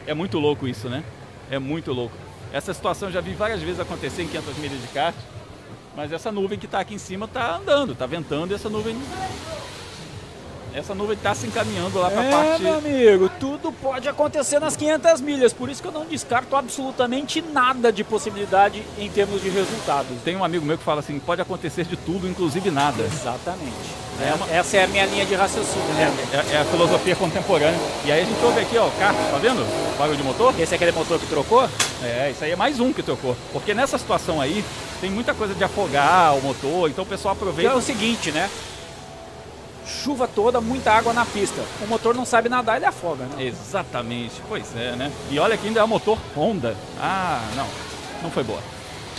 É 0.06 0.14
muito 0.14 0.40
louco 0.40 0.68
isso, 0.68 0.90
né? 0.90 1.04
É 1.50 1.60
muito 1.60 1.92
louco. 1.92 2.16
Essa 2.52 2.74
situação 2.74 3.10
eu 3.10 3.14
já 3.14 3.22
vi 3.22 3.34
várias 3.34 3.62
vezes 3.62 3.80
acontecer 3.80 4.24
em 4.24 4.28
500 4.28 4.58
milhas 4.58 4.82
de 4.82 4.88
kart, 4.88 5.16
mas 5.96 6.12
essa 6.12 6.32
nuvem 6.32 6.58
que 6.58 6.66
está 6.66 6.80
aqui 6.80 6.94
em 6.94 6.98
cima 6.98 7.26
está 7.26 7.56
andando, 7.56 7.94
está 7.94 8.06
ventando 8.06 8.52
e 8.52 8.56
essa 8.56 8.70
nuvem 8.70 8.96
essa 10.78 10.94
nuvem 10.94 11.16
está 11.16 11.34
se 11.34 11.48
encaminhando 11.48 11.98
lá 12.00 12.10
para 12.10 12.22
a 12.22 12.24
É, 12.26 12.32
parte 12.32 12.62
meu 12.64 12.76
amigo, 12.78 13.30
tudo 13.40 13.72
pode 13.72 14.08
acontecer 14.08 14.60
nas 14.60 14.76
500 14.76 15.22
milhas, 15.22 15.52
por 15.54 15.70
isso 15.70 15.82
que 15.82 15.88
eu 15.88 15.92
não 15.92 16.06
descarto 16.06 16.56
absolutamente 16.56 17.42
nada 17.42 17.92
de 17.92 18.04
possibilidade 18.04 18.84
em 18.98 19.10
termos 19.10 19.42
de 19.42 19.50
resultados. 19.50 20.16
Tem 20.24 20.36
um 20.36 20.44
amigo 20.44 20.66
meu 20.66 20.78
que 20.78 20.84
fala 20.84 21.00
assim, 21.00 21.20
pode 21.20 21.42
acontecer 21.42 21.86
de 21.86 21.96
tudo, 21.98 22.28
inclusive 22.28 22.70
nada. 22.72 23.04
Exatamente. 23.04 24.08
É 24.20 24.34
uma- 24.34 24.50
Essa 24.50 24.78
é 24.78 24.84
a 24.84 24.88
minha 24.88 25.06
linha 25.06 25.26
de 25.26 25.36
raciocínio, 25.36 25.88
né? 25.94 26.12
É, 26.34 26.56
é 26.56 26.58
a 26.62 26.66
filosofia 26.66 27.16
contemporânea. 27.16 27.80
E 28.04 28.12
aí 28.12 28.22
a 28.22 28.26
gente 28.26 28.44
ouve 28.44 28.60
aqui, 28.60 28.76
ó, 28.78 28.88
o 28.88 28.92
kart, 28.92 29.16
tá 29.16 29.38
vendo? 29.38 29.62
O 29.62 29.98
barulho 29.98 30.18
de 30.18 30.24
motor. 30.24 30.54
Esse 30.60 30.74
é 30.74 30.76
aquele 30.76 30.92
motor 30.92 31.20
que 31.20 31.28
trocou? 31.28 31.70
É, 32.04 32.32
isso 32.32 32.44
aí 32.44 32.52
é 32.52 32.56
mais 32.56 32.80
um 32.80 32.92
que 32.92 33.04
trocou. 33.04 33.36
Porque 33.54 33.76
nessa 33.76 33.96
situação 33.98 34.42
aí, 34.42 34.66
tem 35.00 35.12
muita 35.12 35.36
coisa 35.36 35.54
de 35.54 35.64
afogar 35.64 36.36
o 36.36 36.42
motor, 36.42 36.90
então 36.90 37.04
o 37.04 37.08
pessoal 37.08 37.34
aproveita. 37.34 37.72
é 37.72 37.76
o 37.76 37.82
seguinte, 37.82 38.32
né? 38.32 38.50
Chuva 39.88 40.28
toda, 40.28 40.60
muita 40.60 40.92
água 40.92 41.14
na 41.14 41.26
pista. 41.26 41.62
O 41.82 41.88
motor 41.88 42.14
não 42.14 42.26
sabe 42.26 42.50
nadar, 42.50 42.76
ele 42.78 42.86
afoga, 42.86 43.24
né? 43.26 43.46
Exatamente, 43.46 44.42
pois 44.50 44.76
é, 44.76 44.92
né? 44.96 45.12
E 45.32 45.40
olha 45.40 45.56
que 45.58 45.68
ainda 45.68 45.80
é 45.80 45.84
um 45.84 45.88
motor 45.88 46.18
Honda. 46.36 46.76
Ah, 47.00 47.42
não, 47.56 47.68
não 48.24 48.30
foi 48.32 48.44
boa. 48.44 48.60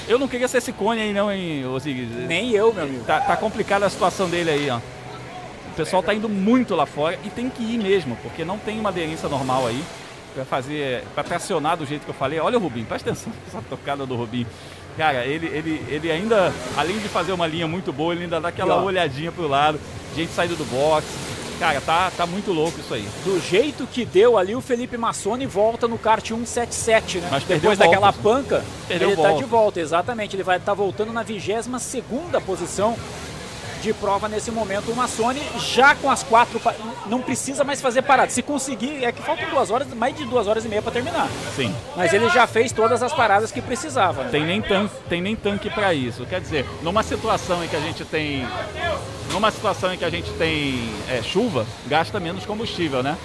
Eu 0.06 0.18
não 0.18 0.28
queria 0.28 0.48
ser 0.48 0.58
esse 0.58 0.72
cone 0.72 1.00
aí 1.00 1.12
não, 1.12 1.30
hein, 1.32 1.64
Zig? 1.80 2.00
Nem 2.26 2.50
eu, 2.52 2.72
meu 2.72 2.84
amigo. 2.84 3.04
Tá, 3.04 3.20
tá 3.20 3.36
complicada 3.36 3.86
a 3.86 3.90
situação 3.90 4.28
dele 4.28 4.50
aí, 4.50 4.70
ó. 4.70 4.76
O 4.76 5.74
pessoal 5.76 6.02
tá 6.02 6.12
indo 6.14 6.28
muito 6.28 6.74
lá 6.74 6.86
fora 6.86 7.18
e 7.24 7.30
tem 7.30 7.48
que 7.48 7.62
ir 7.62 7.78
mesmo, 7.78 8.16
porque 8.22 8.44
não 8.44 8.58
tem 8.58 8.78
uma 8.80 8.88
aderência 8.88 9.28
normal 9.28 9.66
aí 9.66 9.82
pra 10.34 10.44
fazer, 10.44 11.04
pra 11.14 11.22
tracionar 11.22 11.76
do 11.76 11.86
jeito 11.86 12.04
que 12.04 12.10
eu 12.10 12.14
falei. 12.14 12.38
Olha 12.40 12.58
o 12.58 12.60
Rubinho, 12.60 12.86
presta 12.86 13.10
atenção 13.10 13.32
nessa 13.46 13.62
tocada 13.68 14.04
do 14.06 14.16
Rubinho. 14.16 14.46
Cara, 14.96 15.24
ele, 15.24 15.46
ele, 15.46 15.84
ele 15.88 16.10
ainda, 16.10 16.52
além 16.76 16.98
de 16.98 17.08
fazer 17.08 17.32
uma 17.32 17.46
linha 17.46 17.68
muito 17.68 17.92
boa, 17.92 18.12
ele 18.12 18.24
ainda 18.24 18.40
dá 18.40 18.48
aquela 18.48 18.74
E, 18.74 18.78
ó. 18.78 18.82
olhadinha 18.82 19.30
pro 19.30 19.46
lado, 19.46 19.78
gente 20.14 20.32
saindo 20.32 20.56
do 20.56 20.64
box. 20.64 21.06
Cara, 21.58 21.80
tá, 21.80 22.12
tá 22.16 22.24
muito 22.24 22.52
louco 22.52 22.78
isso 22.78 22.94
aí. 22.94 23.08
Do 23.24 23.40
jeito 23.40 23.84
que 23.86 24.04
deu 24.04 24.38
ali, 24.38 24.54
o 24.54 24.60
Felipe 24.60 24.96
Massoni 24.96 25.44
volta 25.44 25.88
no 25.88 25.98
kart 25.98 26.24
177, 26.24 27.18
né? 27.18 27.28
Mas 27.32 27.42
Depois 27.42 27.76
daquela 27.76 28.12
voltas. 28.12 28.22
panca, 28.22 28.64
ele 28.88 29.10
tá 29.10 29.22
voltas. 29.22 29.38
de 29.38 29.44
volta, 29.44 29.80
exatamente. 29.80 30.36
Ele 30.36 30.44
vai 30.44 30.58
estar 30.58 30.72
voltando 30.74 31.12
na 31.12 31.24
22 31.24 31.82
segunda 31.82 32.40
posição 32.40 32.96
de 33.82 33.92
prova 33.92 34.28
nesse 34.28 34.50
momento. 34.52 34.90
O 34.92 34.96
Massoni 34.96 35.40
já 35.58 35.94
com 35.96 36.08
as 36.10 36.22
quatro, 36.22 36.60
não 37.06 37.20
precisa 37.20 37.64
mais 37.64 37.80
fazer 37.80 38.02
parada. 38.02 38.30
Se 38.30 38.42
conseguir, 38.42 39.04
é 39.04 39.10
que 39.10 39.22
faltam 39.22 39.48
duas 39.50 39.70
horas, 39.70 39.88
mais 39.94 40.16
de 40.16 40.24
duas 40.26 40.46
horas 40.46 40.64
e 40.64 40.68
meia 40.68 40.82
para 40.82 40.92
terminar. 40.92 41.28
Sim. 41.56 41.74
Mas 41.96 42.12
ele 42.12 42.28
já 42.28 42.46
fez 42.46 42.70
todas 42.72 43.02
as 43.02 43.12
paradas 43.12 43.50
que 43.50 43.60
precisava. 43.60 44.24
né? 44.24 44.30
Tem 44.30 44.44
nem 44.44 44.62
tanque, 44.62 44.94
tem 45.08 45.20
nem 45.20 45.34
tanque 45.34 45.70
para 45.70 45.92
isso. 45.94 46.24
Quer 46.26 46.40
dizer, 46.40 46.66
numa 46.82 47.02
situação 47.02 47.64
em 47.64 47.68
que 47.68 47.76
a 47.76 47.80
gente 47.80 48.04
tem, 48.04 48.46
numa 49.32 49.50
situação 49.50 49.92
em 49.92 49.98
que 49.98 50.04
a 50.04 50.10
gente 50.10 50.30
tem 50.32 50.90
é, 51.08 51.22
chuva, 51.22 51.66
gasta 51.86 52.18
menos 52.18 52.44
combustível, 52.46 53.02
né? 53.02 53.16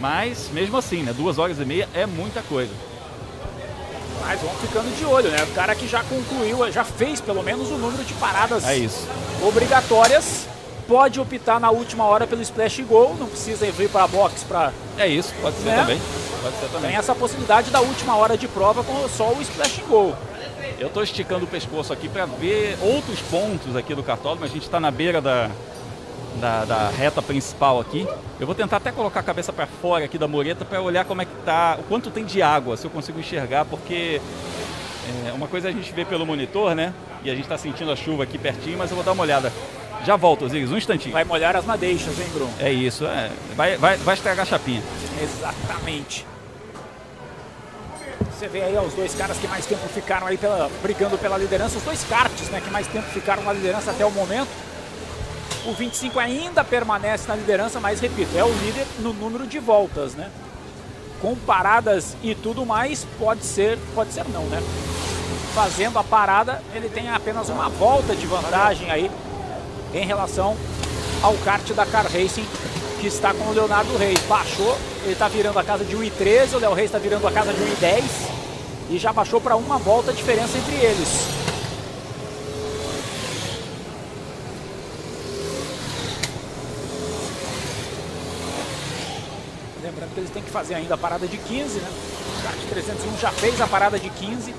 Mas 0.00 0.48
mesmo 0.52 0.76
assim, 0.76 1.02
né? 1.02 1.12
Duas 1.12 1.38
horas 1.38 1.58
e 1.58 1.64
meia 1.64 1.88
é 1.94 2.06
muita 2.06 2.42
coisa. 2.42 2.72
Mas 4.20 4.40
vamos 4.40 4.60
ficando 4.60 4.96
de 4.96 5.04
olho, 5.04 5.30
né? 5.30 5.42
O 5.42 5.54
cara 5.54 5.74
que 5.74 5.86
já 5.88 6.02
concluiu, 6.04 6.70
já 6.70 6.84
fez 6.84 7.20
pelo 7.20 7.42
menos 7.42 7.70
o 7.70 7.74
número 7.76 8.04
de 8.04 8.14
paradas 8.14 8.64
É 8.64 8.88
obrigatórias, 9.44 10.46
pode 10.86 11.20
optar 11.20 11.58
na 11.58 11.70
última 11.70 12.04
hora 12.04 12.26
pelo 12.26 12.42
splash 12.42 12.80
goal, 12.80 13.16
não 13.18 13.26
precisa 13.26 13.70
vir 13.72 13.88
para 13.88 14.04
a 14.04 14.08
box 14.08 14.44
para. 14.44 14.72
É 14.96 15.06
isso, 15.06 15.32
pode 15.40 15.56
ser 15.56 15.70
Né? 15.70 15.76
também. 15.76 16.00
Pode 16.42 16.56
ser 16.56 16.66
também. 16.66 16.90
Tem 16.90 16.98
essa 16.98 17.14
possibilidade 17.14 17.70
da 17.70 17.80
última 17.80 18.16
hora 18.16 18.36
de 18.36 18.46
prova 18.48 18.82
com 18.84 19.08
só 19.08 19.32
o 19.32 19.42
splash 19.42 19.80
goal. 19.88 20.16
Eu 20.78 20.88
estou 20.88 21.02
esticando 21.02 21.44
o 21.44 21.48
pescoço 21.48 21.92
aqui 21.92 22.08
para 22.08 22.26
ver 22.26 22.76
outros 22.80 23.20
pontos 23.22 23.76
aqui 23.76 23.94
do 23.94 24.02
cartódromo. 24.02 24.44
A 24.44 24.48
gente 24.48 24.62
está 24.62 24.78
na 24.78 24.90
beira 24.90 25.20
da, 25.20 25.50
da, 26.40 26.64
da 26.64 26.88
reta 26.90 27.22
principal 27.22 27.80
aqui. 27.80 28.06
Eu 28.38 28.46
vou 28.46 28.54
tentar 28.54 28.78
até 28.78 28.90
colocar 28.90 29.20
a 29.20 29.22
cabeça 29.22 29.52
para 29.52 29.66
fora 29.66 30.04
aqui 30.04 30.18
da 30.18 30.28
mureta 30.28 30.64
para 30.64 30.80
olhar 30.80 31.04
como 31.04 31.22
é 31.22 31.24
que 31.24 31.34
tá, 31.44 31.76
o 31.78 31.82
quanto 31.84 32.10
tem 32.10 32.24
de 32.24 32.42
água, 32.42 32.76
se 32.76 32.86
eu 32.86 32.90
consigo 32.90 33.18
enxergar, 33.20 33.64
porque 33.64 34.20
é, 35.26 35.32
uma 35.32 35.48
coisa 35.48 35.68
a 35.68 35.72
gente 35.72 35.92
vê 35.92 36.04
pelo 36.04 36.24
monitor, 36.26 36.74
né? 36.74 36.92
E 37.24 37.30
a 37.30 37.34
gente 37.34 37.44
está 37.44 37.58
sentindo 37.58 37.90
a 37.90 37.96
chuva 37.96 38.24
aqui 38.24 38.38
pertinho, 38.38 38.78
mas 38.78 38.90
eu 38.90 38.96
vou 38.96 39.04
dar 39.04 39.12
uma 39.12 39.22
olhada. 39.22 39.52
Já 40.04 40.16
volto, 40.16 40.48
Ziggs, 40.48 40.72
um 40.72 40.76
instantinho. 40.76 41.12
Vai 41.12 41.24
molhar 41.24 41.54
as 41.54 41.64
madeixas, 41.64 42.18
hein, 42.18 42.26
Bruno? 42.32 42.52
É 42.58 42.72
isso, 42.72 43.06
é. 43.06 43.30
Vai, 43.54 43.76
vai, 43.76 43.96
vai 43.98 44.14
estragar 44.14 44.42
a 44.42 44.46
chapinha. 44.46 44.82
Exatamente. 45.22 46.26
Você 48.30 48.48
vê 48.48 48.62
aí 48.62 48.76
os 48.78 48.92
dois 48.94 49.14
caras 49.14 49.36
que 49.38 49.46
mais 49.48 49.64
tempo 49.66 49.86
ficaram 49.88 50.26
aí 50.26 50.36
pela- 50.36 50.70
brigando 50.82 51.16
pela 51.18 51.36
liderança, 51.38 51.78
os 51.78 51.84
dois 51.84 52.04
karts, 52.04 52.48
né, 52.48 52.60
que 52.60 52.70
mais 52.70 52.86
tempo 52.86 53.06
ficaram 53.10 53.42
na 53.42 53.52
liderança 53.52 53.90
até 53.90 54.04
o 54.04 54.10
momento. 54.10 54.48
O 55.64 55.72
25 55.72 56.18
ainda 56.18 56.64
permanece 56.64 57.28
na 57.28 57.36
liderança, 57.36 57.78
mas 57.78 58.00
repito, 58.00 58.36
é 58.36 58.44
o 58.44 58.48
líder 58.52 58.84
no 58.98 59.12
número 59.12 59.46
de 59.46 59.58
voltas, 59.60 60.14
né? 60.14 60.28
Com 61.20 61.36
paradas 61.36 62.16
e 62.20 62.34
tudo 62.34 62.66
mais, 62.66 63.06
pode 63.18 63.44
ser, 63.44 63.78
pode 63.94 64.12
ser 64.12 64.24
não, 64.28 64.42
né? 64.46 64.60
Fazendo 65.54 65.98
a 66.00 66.02
parada, 66.04 66.60
ele 66.74 66.88
tem 66.88 67.08
apenas 67.10 67.48
uma 67.48 67.68
volta 67.68 68.16
de 68.16 68.26
vantagem 68.26 68.90
aí 68.90 69.08
em 69.94 70.04
relação 70.04 70.56
ao 71.22 71.34
kart 71.44 71.70
da 71.72 71.86
Car 71.86 72.06
Racing 72.06 72.44
que 73.02 73.08
está 73.08 73.34
com 73.34 73.48
o 73.48 73.52
Leonardo 73.52 73.96
Reis. 73.96 74.20
Baixou, 74.28 74.78
ele 75.02 75.14
está 75.14 75.26
virando 75.26 75.58
a 75.58 75.64
casa 75.64 75.84
de 75.84 75.96
1,13, 75.96 76.54
o 76.54 76.58
Léo 76.60 76.72
Reis 76.72 76.86
está 76.86 76.98
virando 76.98 77.26
a 77.26 77.32
casa 77.32 77.52
de 77.52 77.60
1,10 77.60 78.04
e 78.90 78.96
já 78.96 79.12
baixou 79.12 79.40
para 79.40 79.56
uma 79.56 79.76
volta 79.76 80.12
a 80.12 80.14
diferença 80.14 80.56
entre 80.56 80.76
eles. 80.76 81.08
Lembrando 89.82 90.14
que 90.14 90.20
eles 90.20 90.30
têm 90.30 90.42
que 90.44 90.50
fazer 90.50 90.74
ainda 90.76 90.94
a 90.94 90.98
parada 90.98 91.26
de 91.26 91.38
15, 91.38 91.80
né? 91.80 91.88
O 92.38 92.42
kart 92.44 92.56
301 92.70 93.18
já 93.18 93.32
fez 93.32 93.60
a 93.60 93.66
parada 93.66 93.98
de 93.98 94.08
15. 94.08 94.36
Deixa 94.44 94.54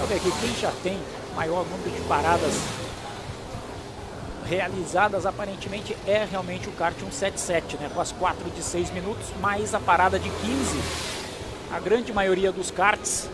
eu 0.00 0.06
ver 0.06 0.14
aqui 0.14 0.32
quem 0.40 0.54
já 0.58 0.72
tem 0.82 0.98
maior 1.36 1.66
número 1.66 1.90
de 1.90 2.00
paradas 2.08 2.54
realizadas 4.48 5.26
aparentemente 5.26 5.96
é 6.06 6.26
realmente 6.28 6.68
o 6.68 6.72
kart 6.72 6.96
177, 6.98 7.76
né? 7.76 7.90
Com 7.94 8.00
as 8.00 8.12
4 8.12 8.50
de 8.50 8.62
6 8.62 8.90
minutos, 8.90 9.26
mais 9.40 9.74
a 9.74 9.80
parada 9.80 10.18
de 10.18 10.30
15. 10.30 10.78
A 11.70 11.78
grande 11.78 12.12
maioria 12.12 12.50
dos 12.50 12.70
karts 12.70 13.28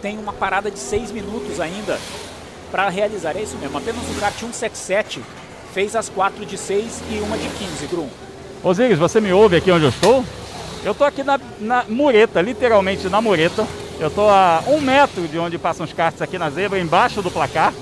tem 0.00 0.18
uma 0.18 0.32
parada 0.32 0.70
de 0.70 0.78
6 0.78 1.12
minutos 1.12 1.60
ainda 1.60 1.98
para 2.70 2.88
realizar. 2.88 3.36
É 3.36 3.42
isso 3.42 3.56
mesmo, 3.58 3.76
apenas 3.76 4.02
o 4.08 4.20
kart 4.20 4.34
177 4.34 5.22
fez 5.74 5.94
as 5.94 6.08
4 6.08 6.46
de 6.46 6.56
6 6.56 7.02
e 7.10 7.18
uma 7.20 7.36
de 7.36 7.48
15, 7.48 7.86
Grum. 7.86 8.08
Ô 8.62 8.72
Ziggs, 8.72 8.98
você 8.98 9.20
me 9.20 9.32
ouve 9.32 9.56
aqui 9.56 9.70
onde 9.70 9.84
eu 9.84 9.90
estou? 9.90 10.24
Eu 10.82 10.92
estou 10.92 11.06
aqui 11.06 11.22
na, 11.22 11.38
na 11.58 11.84
mureta, 11.86 12.40
literalmente 12.40 13.08
na 13.08 13.20
mureta. 13.20 13.66
Eu 13.98 14.08
estou 14.08 14.30
a 14.30 14.62
um 14.66 14.80
metro 14.80 15.28
de 15.28 15.38
onde 15.38 15.58
passam 15.58 15.84
os 15.84 15.92
karts 15.92 16.22
aqui 16.22 16.38
na 16.38 16.48
zebra, 16.48 16.78
embaixo 16.78 17.20
do 17.20 17.30
placar. 17.30 17.72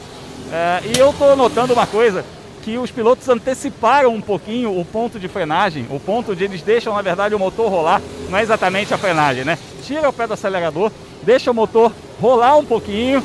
É, 0.53 0.81
e 0.95 0.99
eu 0.99 1.11
estou 1.11 1.37
notando 1.37 1.73
uma 1.75 1.87
coisa, 1.87 2.25
que 2.63 2.77
os 2.79 2.91
pilotos 2.91 3.29
anteciparam 3.29 4.15
um 4.15 4.21
pouquinho 4.21 4.79
o 4.79 4.85
ponto 4.85 5.19
de 5.19 5.29
frenagem, 5.29 5.87
o 5.91 6.01
ponto 6.01 6.33
onde 6.33 6.45
eles 6.45 6.61
deixam, 6.63 6.95
na 6.95 7.03
verdade, 7.03 7.35
o 7.35 7.39
motor 7.39 7.71
rolar, 7.71 8.01
não 8.29 8.39
é 8.39 8.43
exatamente 8.43 8.93
a 8.93 8.99
frenagem, 8.99 9.45
né? 9.45 9.59
Tira 9.85 10.09
o 10.09 10.13
pé 10.13 10.27
do 10.27 10.35
acelerador, 10.35 10.91
deixa 11.23 11.51
o 11.51 11.55
motor 11.55 11.93
rolar 12.21 12.57
um 12.57 12.65
pouquinho, 12.65 13.23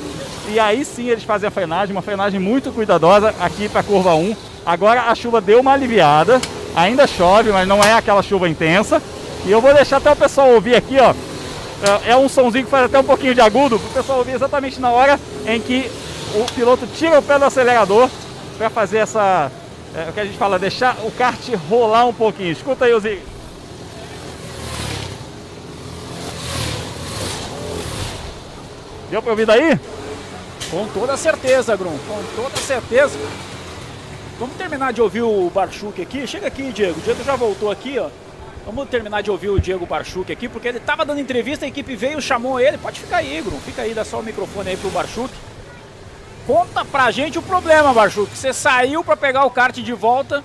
e 0.49 0.59
aí 0.59 0.83
sim 0.85 1.07
eles 1.09 1.23
fazem 1.23 1.47
a 1.47 1.51
frenagem, 1.51 1.95
uma 1.95 2.01
frenagem 2.01 2.39
muito 2.39 2.71
cuidadosa 2.71 3.33
aqui 3.39 3.67
para 3.67 3.79
a 3.81 3.83
curva 3.83 4.13
1. 4.15 4.35
Agora 4.65 5.03
a 5.03 5.15
chuva 5.15 5.41
deu 5.41 5.59
uma 5.61 5.73
aliviada, 5.73 6.39
ainda 6.75 7.07
chove, 7.07 7.51
mas 7.51 7.67
não 7.67 7.83
é 7.83 7.93
aquela 7.93 8.21
chuva 8.21 8.47
intensa. 8.47 9.01
E 9.45 9.51
eu 9.51 9.59
vou 9.59 9.73
deixar 9.73 9.97
até 9.97 10.11
o 10.11 10.15
pessoal 10.15 10.49
ouvir 10.51 10.75
aqui, 10.75 10.97
ó. 10.99 11.11
É- 12.05 12.11
É 12.11 12.15
um 12.15 12.29
somzinho 12.29 12.63
que 12.63 12.71
faz 12.71 12.85
até 12.85 12.97
um 12.97 13.03
pouquinho 13.03 13.33
de 13.35 13.41
agudo, 13.41 13.77
para 13.77 13.89
o 13.89 13.93
pessoal 13.93 14.19
ouvir 14.19 14.33
exatamente 14.35 14.79
na 14.79 14.89
hora 14.89 15.19
em 15.45 15.59
que 15.59 15.89
o 16.33 16.45
piloto 16.53 16.87
tira 16.87 17.19
o 17.19 17.21
pé 17.21 17.37
do 17.37 17.45
acelerador 17.45 18.09
para 18.57 18.69
fazer 18.69 18.97
essa. 18.97 19.51
É, 19.95 20.09
o 20.09 20.13
que 20.13 20.19
a 20.19 20.25
gente 20.25 20.37
fala, 20.37 20.57
deixar 20.57 20.97
o 21.03 21.11
kart 21.11 21.39
rolar 21.69 22.05
um 22.05 22.13
pouquinho. 22.13 22.51
Escuta 22.51 22.85
aí, 22.85 22.99
Zig. 22.99 23.21
Deu 29.11 29.21
para 29.21 29.31
ouvir 29.31 29.45
daí? 29.45 29.79
Com 30.71 30.87
toda 30.87 31.15
certeza, 31.15 31.75
Grum, 31.75 31.95
com 32.07 32.41
toda 32.41 32.57
certeza. 32.57 33.15
Vamos 34.39 34.55
terminar 34.55 34.91
de 34.91 35.01
ouvir 35.03 35.21
o 35.21 35.51
Barchuk 35.53 36.01
aqui. 36.01 36.25
Chega 36.25 36.47
aqui, 36.47 36.71
Diego. 36.71 36.99
O 36.99 37.03
Diego 37.03 37.23
já 37.23 37.35
voltou 37.35 37.69
aqui, 37.69 37.99
ó. 37.99 38.09
Vamos 38.65 38.89
terminar 38.89 39.21
de 39.21 39.29
ouvir 39.29 39.49
o 39.49 39.59
Diego 39.59 39.85
Barchuk 39.85 40.31
aqui, 40.31 40.49
porque 40.49 40.67
ele 40.67 40.79
estava 40.79 41.05
dando 41.05 41.19
entrevista, 41.19 41.65
a 41.65 41.67
equipe 41.67 41.95
veio, 41.95 42.19
chamou 42.19 42.59
ele. 42.59 42.79
Pode 42.79 42.99
ficar 42.99 43.17
aí, 43.17 43.37
Igor. 43.37 43.53
Fica 43.59 43.83
aí, 43.83 43.93
dá 43.93 44.03
só 44.03 44.19
o 44.19 44.23
microfone 44.23 44.71
aí 44.71 44.77
pro 44.77 44.89
Barchuk. 44.89 45.29
Conta 46.45 46.83
pra 46.83 47.09
gente 47.09 47.39
o 47.39 47.41
problema, 47.41 47.93
Barchuk. 47.93 48.35
Você 48.35 48.51
saiu 48.51 49.03
para 49.03 49.15
pegar 49.15 49.45
o 49.45 49.51
kart 49.51 49.77
de 49.77 49.93
volta 49.93 50.43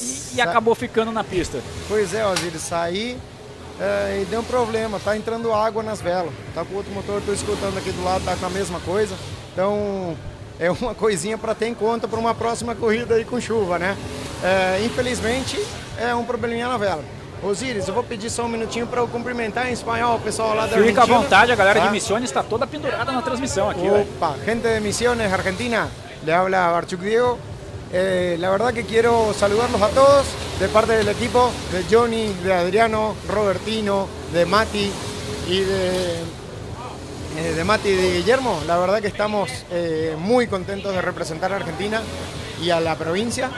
e, 0.00 0.36
e 0.36 0.40
acabou 0.40 0.74
ficando 0.74 1.12
na 1.12 1.22
pista. 1.22 1.60
Pois 1.88 2.12
é, 2.12 2.26
Osiris, 2.26 2.62
saí 2.62 3.16
é, 3.80 4.20
e 4.22 4.24
deu 4.24 4.40
um 4.40 4.44
problema, 4.44 4.98
tá 4.98 5.16
entrando 5.16 5.52
água 5.52 5.82
nas 5.82 6.00
velas. 6.00 6.32
Tá 6.54 6.64
com 6.64 6.74
outro 6.74 6.92
motor, 6.92 7.22
tô 7.24 7.32
escutando 7.32 7.78
aqui 7.78 7.92
do 7.92 8.02
lado, 8.02 8.24
tá 8.24 8.34
com 8.34 8.46
a 8.46 8.50
mesma 8.50 8.80
coisa. 8.80 9.14
Então 9.52 10.16
é 10.58 10.70
uma 10.70 10.94
coisinha 10.94 11.38
para 11.38 11.54
ter 11.54 11.68
em 11.68 11.74
conta 11.74 12.08
para 12.08 12.18
uma 12.18 12.34
próxima 12.34 12.74
corrida 12.74 13.14
aí 13.14 13.24
com 13.24 13.40
chuva, 13.40 13.78
né? 13.78 13.96
É, 14.42 14.84
infelizmente 14.84 15.56
é 15.98 16.14
um 16.14 16.24
probleminha 16.24 16.68
na 16.68 16.76
vela. 16.76 17.04
Osiris, 17.42 17.86
eu 17.86 17.94
vou 17.94 18.02
pedir 18.02 18.30
só 18.30 18.44
um 18.44 18.48
minutinho 18.48 18.86
para 18.86 19.00
eu 19.00 19.08
cumprimentar 19.08 19.68
em 19.68 19.72
espanhol 19.72 20.16
o 20.16 20.20
pessoal 20.20 20.54
lá 20.54 20.62
da 20.66 20.76
Fica 20.76 20.80
Argentina. 20.80 21.02
à 21.02 21.06
vontade, 21.06 21.52
a 21.52 21.54
galera 21.54 21.80
tá? 21.80 21.86
de 21.86 21.92
Misiones 21.92 22.30
está 22.30 22.42
toda 22.42 22.66
pendurada 22.66 23.12
na 23.12 23.22
transmissão 23.22 23.68
aqui. 23.70 23.88
Opa, 23.88 24.34
gente 24.44 24.62
de 24.62 24.80
Misiones, 24.80 25.32
Argentina, 25.32 25.88
le 26.24 26.32
habla 26.32 26.70
Barchuk 26.72 27.02
Diego. 27.02 27.38
Eh, 27.92 28.36
la 28.40 28.50
verdad 28.50 28.72
que 28.72 28.84
quiero 28.84 29.32
saludarlos 29.32 29.80
a 29.80 29.88
todos 29.88 30.26
de 30.58 30.68
parte 30.68 30.92
del 30.92 31.08
equipo, 31.08 31.50
de 31.70 31.84
Johnny, 31.88 32.32
de 32.42 32.52
Adriano, 32.52 33.14
Robertino, 33.28 34.08
de 34.32 34.44
Mati 34.44 34.90
y 35.48 35.60
de, 35.60 36.14
eh, 37.38 37.52
de 37.54 37.64
Mati 37.64 37.88
y 37.90 37.94
de 37.94 38.14
Guillermo. 38.16 38.58
La 38.66 38.76
verdad 38.78 39.00
que 39.00 39.06
estamos 39.06 39.50
eh, 39.70 40.16
muy 40.18 40.48
contentos 40.48 40.92
de 40.92 41.00
representar 41.00 41.52
a 41.52 41.56
Argentina 41.56 42.02
y 42.60 42.70
a 42.70 42.80
la 42.80 42.96
provincia. 42.96 43.50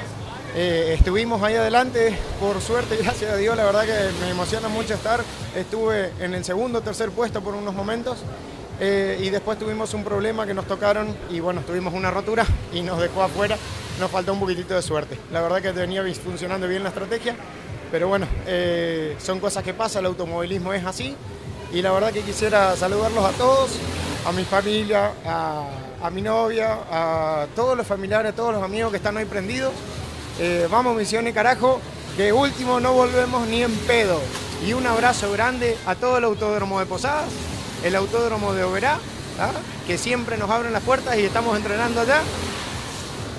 Eh, 0.60 0.94
estuvimos 0.94 1.40
ahí 1.40 1.54
adelante, 1.54 2.18
por 2.40 2.60
suerte, 2.60 2.96
gracias 3.00 3.30
a 3.30 3.36
Dios, 3.36 3.56
la 3.56 3.64
verdad 3.64 3.84
que 3.84 4.24
me 4.24 4.32
emociona 4.32 4.66
mucho 4.66 4.94
estar. 4.94 5.20
Estuve 5.54 6.10
en 6.18 6.34
el 6.34 6.44
segundo 6.44 6.80
o 6.80 6.82
tercer 6.82 7.10
puesto 7.10 7.40
por 7.40 7.54
unos 7.54 7.72
momentos 7.72 8.18
eh, 8.80 9.20
y 9.22 9.30
después 9.30 9.56
tuvimos 9.56 9.94
un 9.94 10.02
problema 10.02 10.48
que 10.48 10.54
nos 10.54 10.66
tocaron 10.66 11.16
y 11.30 11.38
bueno, 11.38 11.60
tuvimos 11.64 11.94
una 11.94 12.10
rotura 12.10 12.44
y 12.72 12.82
nos 12.82 13.00
dejó 13.00 13.22
afuera. 13.22 13.56
Nos 14.00 14.10
faltó 14.10 14.32
un 14.32 14.40
poquitito 14.40 14.74
de 14.74 14.82
suerte. 14.82 15.16
La 15.30 15.42
verdad 15.42 15.62
que 15.62 15.70
venía 15.70 16.02
funcionando 16.14 16.66
bien 16.66 16.82
la 16.82 16.88
estrategia, 16.88 17.36
pero 17.92 18.08
bueno, 18.08 18.26
eh, 18.44 19.14
son 19.20 19.38
cosas 19.38 19.62
que 19.62 19.74
pasan, 19.74 20.00
el 20.00 20.06
automovilismo 20.06 20.72
es 20.72 20.84
así 20.84 21.14
y 21.72 21.82
la 21.82 21.92
verdad 21.92 22.10
que 22.10 22.22
quisiera 22.22 22.74
saludarlos 22.74 23.24
a 23.24 23.30
todos, 23.38 23.78
a 24.26 24.32
mi 24.32 24.42
familia, 24.42 25.12
a, 25.24 25.68
a 26.02 26.10
mi 26.10 26.20
novia, 26.20 26.80
a 26.90 27.46
todos 27.54 27.76
los 27.76 27.86
familiares, 27.86 28.32
a 28.32 28.34
todos 28.34 28.52
los 28.54 28.62
amigos 28.64 28.90
que 28.90 28.96
están 28.96 29.16
hoy 29.16 29.24
prendidos. 29.24 29.72
Eh, 30.40 30.68
vamos, 30.70 30.96
misiones 30.96 31.34
carajo, 31.34 31.80
que 32.16 32.32
último 32.32 32.78
no 32.78 32.92
volvemos 32.92 33.46
ni 33.48 33.62
en 33.62 33.74
pedo. 33.78 34.20
Y 34.64 34.72
un 34.72 34.86
abrazo 34.86 35.30
grande 35.32 35.76
a 35.86 35.94
todo 35.94 36.18
el 36.18 36.24
autódromo 36.24 36.78
de 36.78 36.86
Posadas, 36.86 37.26
el 37.82 37.96
autódromo 37.96 38.54
de 38.54 38.64
Oberá, 38.64 38.98
¿ah? 39.40 39.50
que 39.86 39.98
siempre 39.98 40.36
nos 40.36 40.50
abren 40.50 40.72
las 40.72 40.82
puertas 40.82 41.16
y 41.18 41.24
estamos 41.24 41.56
entrenando 41.56 42.00
allá. 42.00 42.20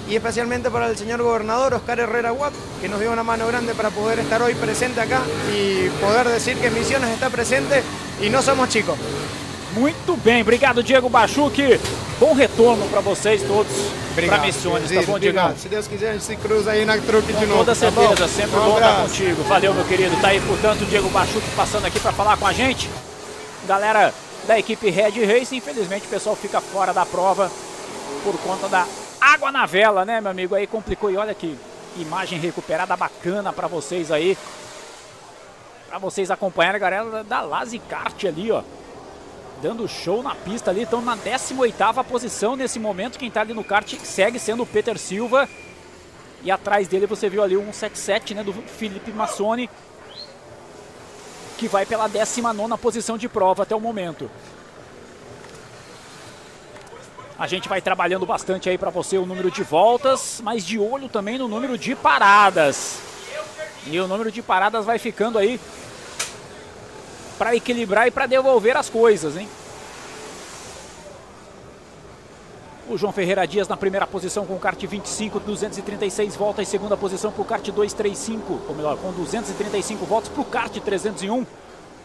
Y 0.09 0.15
especialmente 0.15 0.71
para 0.71 0.87
el 0.87 0.97
señor 0.97 1.21
gobernador 1.21 1.73
Oscar 1.73 1.99
Herrera 1.99 2.31
Guap, 2.31 2.53
que 2.81 2.89
nos 2.89 2.99
dio 2.99 3.11
una 3.11 3.23
mano 3.23 3.47
grande 3.47 3.73
para 3.75 3.91
poder 3.91 4.19
estar 4.19 4.41
hoy 4.41 4.55
presente 4.55 4.99
acá 4.99 5.21
y 5.55 5.87
poder 6.01 6.27
decir 6.27 6.57
que 6.57 6.71
Misiones 6.71 7.11
está 7.11 7.29
presente 7.29 7.83
y 8.21 8.29
no 8.29 8.41
somos 8.41 8.69
chicos. 8.69 8.97
Muito 9.73 10.17
bem, 10.17 10.41
obrigado 10.41 10.81
Diego 10.81 11.09
Bachuc. 11.09 11.79
Bom 12.19 12.33
retorno 12.33 12.87
para 12.89 12.99
vocês 13.01 13.41
todos, 13.43 13.71
para 14.15 14.39
Missões, 14.39 14.91
tá 14.91 15.01
bom, 15.03 15.19
Diego? 15.19 15.39
Se 15.57 15.69
Deus 15.69 15.87
quiser, 15.87 16.09
a 16.09 16.13
gente 16.13 16.25
se 16.25 16.35
cruza 16.35 16.71
aí 16.71 16.83
na 16.85 16.97
truque 16.97 17.31
de 17.31 17.45
novo. 17.45 17.59
toda 17.59 17.75
tá 17.75 17.75
certeza, 17.75 18.27
sempre 18.27 18.57
Um 18.57 18.65
bom 18.65 18.75
estar 18.77 19.01
contigo. 19.01 19.43
Valeu, 19.43 19.73
meu 19.73 19.85
querido. 19.85 20.19
Tá 20.19 20.29
aí, 20.29 20.41
portanto, 20.41 20.81
o 20.81 20.85
Diego 20.85 21.09
Bachuc 21.09 21.45
passando 21.55 21.85
aqui 21.85 21.99
para 21.99 22.11
falar 22.11 22.35
com 22.37 22.47
a 22.47 22.51
gente. 22.51 22.89
Galera 23.67 24.13
da 24.47 24.57
equipe 24.57 24.89
Red 24.89 25.23
Race, 25.25 25.55
infelizmente 25.55 26.07
o 26.07 26.09
pessoal 26.09 26.35
fica 26.35 26.59
fora 26.59 26.91
da 26.91 27.05
prova 27.05 27.51
por 28.23 28.37
conta 28.39 28.67
da 28.67 28.85
água 29.21 29.51
na 29.51 29.65
vela, 29.65 30.03
né, 30.03 30.19
meu 30.19 30.31
amigo? 30.31 30.55
Aí 30.55 30.65
complicou 30.65 31.11
e 31.11 31.17
olha 31.17 31.33
que 31.33 31.57
imagem 31.95 32.39
recuperada 32.39 32.97
bacana 32.97 33.53
para 33.53 33.67
vocês 33.67 34.11
aí. 34.11 34.37
Para 35.87 35.99
vocês 35.99 36.31
acompanharem 36.31 36.77
a 36.77 36.79
galera 36.79 37.23
da 37.23 37.41
Lazy 37.41 37.79
Kart 37.79 38.25
ali, 38.25 38.51
ó. 38.51 38.63
Dando 39.61 39.87
show 39.87 40.23
na 40.23 40.35
pista 40.35 40.71
ali, 40.71 40.83
estão 40.83 41.01
na 41.01 41.17
18ª 41.17 42.03
posição 42.05 42.55
nesse 42.55 42.79
momento. 42.79 43.19
Quem 43.19 43.27
está 43.27 43.41
ali 43.41 43.53
no 43.53 43.63
kart 43.63 43.93
segue 44.03 44.39
sendo 44.39 44.63
o 44.63 44.65
Peter 44.65 44.97
Silva. 44.97 45.49
E 46.41 46.49
atrás 46.49 46.87
dele 46.87 47.05
você 47.05 47.27
viu 47.29 47.43
ali 47.43 47.57
o 47.57 47.61
177, 47.61 48.33
né, 48.35 48.43
do 48.43 48.53
Felipe 48.53 49.11
Massoni, 49.11 49.69
que 51.57 51.67
vai 51.67 51.85
pela 51.85 52.09
19ª 52.09 52.77
posição 52.77 53.17
de 53.17 53.27
prova 53.27 53.63
até 53.63 53.75
o 53.75 53.81
momento. 53.81 54.31
A 57.37 57.47
gente 57.47 57.67
vai 57.67 57.81
trabalhando 57.81 58.25
bastante 58.25 58.69
aí 58.69 58.77
para 58.77 58.89
você 58.89 59.17
o 59.17 59.25
número 59.25 59.51
de 59.51 59.63
voltas, 59.63 60.41
mas 60.41 60.65
de 60.65 60.79
olho 60.79 61.09
também 61.09 61.37
no 61.37 61.49
número 61.49 61.77
de 61.77 61.95
paradas. 61.95 62.99
E 63.87 63.99
o 63.99 64.07
número 64.07 64.31
de 64.31 64.41
paradas 64.41 64.85
vai 64.85 64.99
ficando 64.99 65.37
aí 65.37 65.59
para 67.39 67.55
equilibrar 67.55 68.05
e 68.05 68.11
para 68.11 68.25
devolver 68.25 68.75
as 68.75 68.89
coisas, 68.89 69.37
hein? 69.37 69.47
O 72.89 72.97
João 72.97 73.13
Ferreira 73.13 73.47
Dias 73.47 73.67
na 73.67 73.77
primeira 73.77 74.05
posição 74.05 74.45
com 74.45 74.55
o 74.55 74.59
kart 74.59 74.83
25, 74.83 75.39
236 75.39 76.35
voltas. 76.35 76.67
Segunda 76.67 76.97
posição 76.97 77.31
para 77.31 77.41
o 77.41 77.45
kart 77.45 77.65
235, 77.65 78.59
ou 78.67 78.75
melhor, 78.75 78.97
com 78.97 79.11
235 79.13 80.05
voltas 80.05 80.29
para 80.29 80.41
o 80.41 80.45
kart 80.45 80.75
301. 80.77 81.45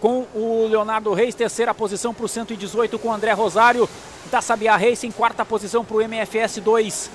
Com 0.00 0.26
o 0.34 0.68
Leonardo 0.68 1.12
Reis, 1.14 1.34
terceira 1.34 1.74
posição 1.74 2.12
para 2.14 2.26
o 2.26 2.28
118 2.28 2.98
com 2.98 3.08
o 3.08 3.12
André 3.12 3.32
Rosário. 3.32 3.88
Da 4.30 4.40
Sabiá 4.40 4.76
Racing, 4.76 5.10
quarta 5.10 5.44
posição 5.44 5.84
para 5.84 5.96
o 5.96 6.02
MFS 6.02 6.60
2 6.60 7.10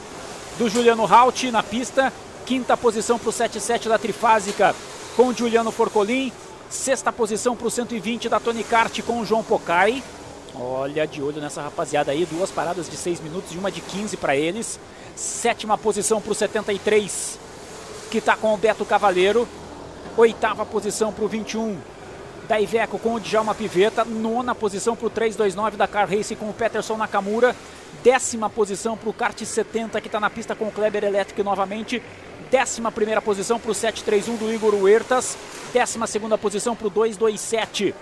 do 0.58 0.68
Juliano 0.68 1.06
Halt 1.06 1.44
na 1.52 1.64
pista. 1.64 2.12
Quinta 2.46 2.76
posição 2.76 3.20
para 3.20 3.30
o 3.30 3.32
77 3.32 3.88
da 3.88 4.00
Trifásica 4.00 4.76
com 5.16 5.28
o 5.28 5.34
Juliano 5.34 5.72
Forcolin. 5.72 6.34
Sexta 6.70 7.12
posição 7.12 7.56
para 7.56 7.66
o 7.66 7.72
120 7.72 8.30
da 8.30 8.40
Tony 8.40 8.64
Kart 8.64 9.02
com 9.02 9.20
o 9.20 9.26
João 9.26 9.44
Pocai. 9.44 10.04
Olha, 10.54 11.08
de 11.08 11.20
olho 11.20 11.42
nessa 11.42 11.64
rapaziada 11.64 12.12
aí, 12.12 12.28
duas 12.28 12.52
paradas 12.52 12.88
de 12.88 12.96
6 12.96 13.22
minutos 13.22 13.56
e 13.56 13.58
uma 13.58 13.72
de 13.72 13.82
15 13.82 14.16
para 14.18 14.36
eles. 14.36 14.80
Sétima 15.16 15.80
posição 15.80 16.22
para 16.22 16.32
o 16.32 16.36
73, 16.36 17.40
que 18.12 18.20
está 18.20 18.36
com 18.38 18.54
o 18.54 18.58
Beto 18.58 18.86
Cavaleiro. 18.86 19.48
Oitava 20.16 20.64
posição 20.64 21.12
para 21.12 21.26
o 21.26 21.28
21 21.28 21.76
da 22.48 22.62
Iveco 22.62 23.00
com 23.00 23.16
o 23.16 23.20
Djalma 23.20 23.56
Piveta. 23.56 24.06
Nona 24.06 24.54
posição 24.54 24.96
para 24.96 25.08
o 25.08 25.10
329 25.10 25.76
da 25.76 25.88
Car 25.88 26.08
Race 26.08 26.36
com 26.36 26.52
o 26.52 26.54
Peterson 26.54 26.98
Nakamura. 26.98 27.56
Décima 28.04 28.48
posição 28.48 28.96
para 28.96 29.10
o 29.10 29.14
Kart 29.14 29.44
70, 29.44 30.00
que 30.00 30.08
está 30.08 30.20
na 30.20 30.30
pista 30.30 30.54
com 30.56 30.68
o 30.68 30.72
Kleber 30.72 31.04
Electric 31.04 31.42
novamente. 31.42 32.02
Décima 32.52 32.92
primeira 32.92 33.22
posição 33.22 33.60
para 33.60 33.72
o 33.72 33.76
731 33.76 34.36
do 34.36 34.52
Igor 34.52 34.74
Huertas. 34.74 35.38
Décima 35.72 36.08
segunda 36.08 36.38
posição 36.38 36.76
para 36.76 36.88
o 36.88 36.90
227 36.90 37.94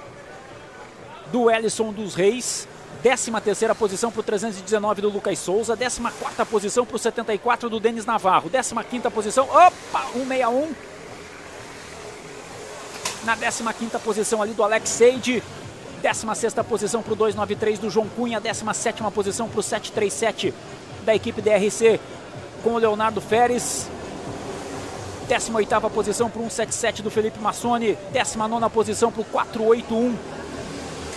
do 1.32 1.52
Ellison 1.52 1.92
dos 1.92 2.16
Reis. 2.16 2.68
13 3.04 3.32
terceira 3.42 3.76
posição 3.76 4.12
para 4.12 4.22
o 4.22 4.24
319 4.24 5.02
do 5.02 5.10
Lucas 5.10 5.38
Souza. 5.38 5.76
14 5.76 6.02
quarta 6.18 6.46
posição 6.46 6.86
para 6.86 6.96
o 6.96 7.00
74 7.00 7.70
do 7.70 7.80
Denis 7.80 8.06
Navarro. 8.06 8.50
15 8.50 8.76
quinta 8.90 9.12
posição, 9.12 9.46
opa, 9.46 10.06
161. 10.14 10.74
Na 13.26 13.36
15 13.36 13.64
quinta 13.78 14.00
posição 14.00 14.42
ali 14.42 14.54
do 14.54 14.64
Alex 14.64 14.90
Seide. 14.90 15.44
16 16.02 16.38
sexta 16.38 16.64
posição 16.64 17.04
para 17.04 17.14
o 17.14 17.16
293 17.18 17.80
do 17.80 17.90
João 17.90 18.08
Cunha. 18.08 18.40
17 18.40 18.78
sétima 18.78 19.12
posição 19.12 19.50
para 19.50 19.60
o 19.60 19.64
737 19.64 20.54
da 21.04 21.14
equipe 21.14 21.42
DRC 21.42 22.00
com 22.64 22.74
o 22.74 22.78
Leonardo 22.78 23.20
Feres. 23.20 23.90
18 25.28 25.56
oitava 25.56 25.90
posição 25.90 26.30
para 26.30 26.40
o 26.42 26.50
177 26.50 27.02
do 27.02 27.12
Felipe 27.12 27.40
Massoni. 27.40 27.98
19 28.14 28.50
nona 28.50 28.70
posição 28.70 29.12
para 29.12 29.22
o 29.22 29.26
481 29.26 30.16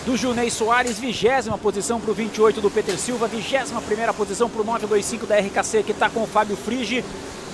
do 0.05 0.17
Junei 0.17 0.49
Soares, 0.49 0.99
vigésima 0.99 1.57
posição 1.57 1.99
para 1.99 2.11
o 2.11 2.13
28 2.13 2.59
do 2.59 2.71
Peter 2.71 2.97
Silva, 2.97 3.27
vigésima 3.27 3.81
primeira 3.81 4.13
posição 4.13 4.49
para 4.49 4.61
o 4.61 4.65
925 4.65 5.25
da 5.27 5.37
RKC 5.37 5.83
que 5.83 5.91
está 5.91 6.09
com 6.09 6.23
o 6.23 6.27
Fábio 6.27 6.57
Frigi, 6.57 7.05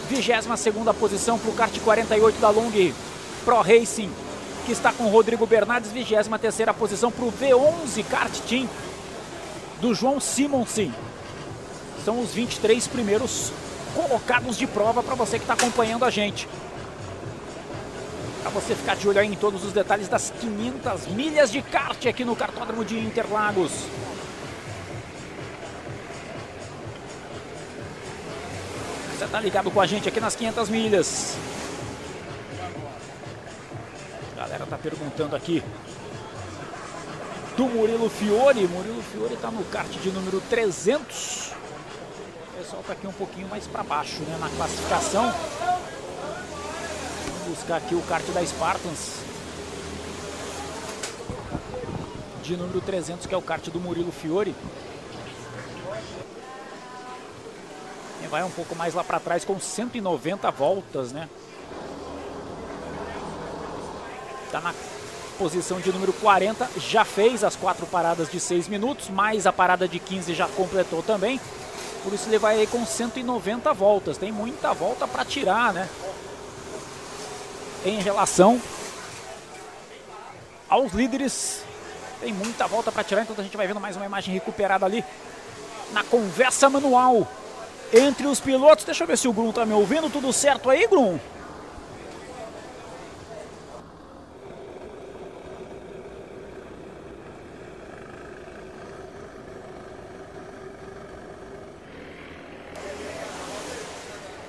vigésima 0.09 0.55
segunda 0.55 0.93
posição 0.93 1.37
para 1.37 1.51
o 1.51 1.53
kart 1.53 1.77
48 1.79 2.39
da 2.39 2.49
Long 2.49 2.71
Pro 3.43 3.61
Racing 3.61 4.09
que 4.65 4.73
está 4.73 4.91
com 4.91 5.05
o 5.05 5.09
Rodrigo 5.09 5.45
Bernardes, 5.45 5.91
vigésima 5.91 6.37
terceira 6.37 6.73
posição 6.73 7.09
para 7.09 7.23
o 7.23 7.31
V11 7.31 8.03
Kart 8.09 8.37
Team 8.41 8.67
do 9.79 9.93
João 9.93 10.19
Simonsen. 10.19 10.93
São 12.03 12.19
os 12.19 12.31
23 12.31 12.85
primeiros 12.87 13.53
colocados 13.95 14.57
de 14.57 14.67
prova 14.67 15.01
para 15.01 15.15
você 15.15 15.37
que 15.37 15.43
está 15.43 15.53
acompanhando 15.53 16.05
a 16.05 16.09
gente. 16.09 16.47
Para 18.41 18.51
você 18.51 18.75
ficar 18.75 18.95
de 18.95 19.07
olho 19.07 19.19
aí 19.19 19.27
em 19.27 19.35
todos 19.35 19.63
os 19.63 19.73
detalhes 19.73 20.07
das 20.07 20.31
500 20.39 21.07
milhas 21.07 21.51
de 21.51 21.61
kart 21.61 22.05
aqui 22.05 22.23
no 22.23 22.35
Cartódromo 22.35 22.85
de 22.85 22.97
Interlagos. 22.97 23.71
Você 29.17 29.27
tá 29.27 29.39
ligado 29.39 29.71
com 29.71 29.81
a 29.81 29.85
gente 29.87 30.07
aqui 30.07 30.19
nas 30.19 30.35
500 30.35 30.69
milhas. 30.69 31.35
A 34.33 34.41
galera 34.41 34.65
tá 34.65 34.77
perguntando 34.77 35.35
aqui 35.35 35.63
do 37.57 37.65
Murilo 37.65 38.09
Fiore. 38.09 38.67
Murilo 38.67 39.01
Fiore 39.01 39.35
tá 39.35 39.49
no 39.49 39.65
kart 39.65 39.89
de 39.89 40.11
número 40.11 40.39
300. 40.41 41.51
Pessoal 42.67 42.83
tá 42.83 42.91
aqui 42.91 43.07
um 43.07 43.13
pouquinho 43.13 43.47
mais 43.47 43.65
para 43.65 43.81
baixo, 43.81 44.19
né, 44.23 44.37
na 44.41 44.49
classificação. 44.49 45.33
Vamos 47.25 47.57
buscar 47.57 47.77
aqui 47.77 47.95
o 47.95 48.01
kart 48.01 48.25
da 48.25 48.45
Spartans. 48.45 49.21
De 52.43 52.57
número 52.57 52.81
300, 52.81 53.25
que 53.25 53.33
é 53.33 53.37
o 53.37 53.41
kart 53.41 53.65
do 53.69 53.79
Murilo 53.79 54.11
Fiore. 54.11 54.53
E 58.21 58.27
vai 58.27 58.43
um 58.43 58.51
pouco 58.51 58.75
mais 58.75 58.93
lá 58.93 59.01
para 59.01 59.21
trás 59.21 59.45
com 59.45 59.57
190 59.57 60.51
voltas, 60.51 61.13
né? 61.13 61.29
Tá 64.51 64.59
na 64.59 64.73
posição 65.39 65.79
de 65.79 65.89
número 65.93 66.11
40, 66.11 66.69
já 66.77 67.05
fez 67.05 67.45
as 67.45 67.55
quatro 67.55 67.85
paradas 67.85 68.29
de 68.29 68.41
6 68.41 68.67
minutos, 68.67 69.07
mais 69.07 69.47
a 69.47 69.53
parada 69.53 69.87
de 69.87 69.99
15 69.99 70.33
já 70.33 70.49
completou 70.49 71.01
também. 71.01 71.39
Por 72.07 72.13
isso 72.13 72.29
ele 72.29 72.39
vai 72.39 72.57
aí 72.57 72.67
com 72.67 72.85
190 72.85 73.73
voltas. 73.73 74.17
Tem 74.17 74.31
muita 74.31 74.73
volta 74.73 75.05
para 75.05 75.25
tirar, 75.25 75.73
né? 75.73 75.89
Em 77.85 77.99
relação 77.99 78.61
aos 80.69 80.93
líderes, 80.93 81.63
tem 82.21 82.31
muita 82.31 82.65
volta 82.65 82.93
para 82.93 83.03
tirar, 83.03 83.23
então 83.23 83.35
a 83.37 83.43
gente 83.43 83.57
vai 83.57 83.67
vendo 83.67 83.81
mais 83.81 83.97
uma 83.97 84.05
imagem 84.05 84.33
recuperada 84.33 84.85
ali 84.85 85.03
na 85.91 86.01
conversa 86.01 86.69
manual 86.69 87.27
entre 87.93 88.25
os 88.25 88.39
pilotos. 88.39 88.85
Deixa 88.85 89.03
eu 89.03 89.07
ver 89.07 89.17
se 89.17 89.27
o 89.27 89.33
Grum 89.33 89.51
tá 89.51 89.65
me 89.65 89.73
ouvindo. 89.73 90.09
Tudo 90.09 90.31
certo 90.31 90.69
aí, 90.69 90.87
Grum? 90.87 91.19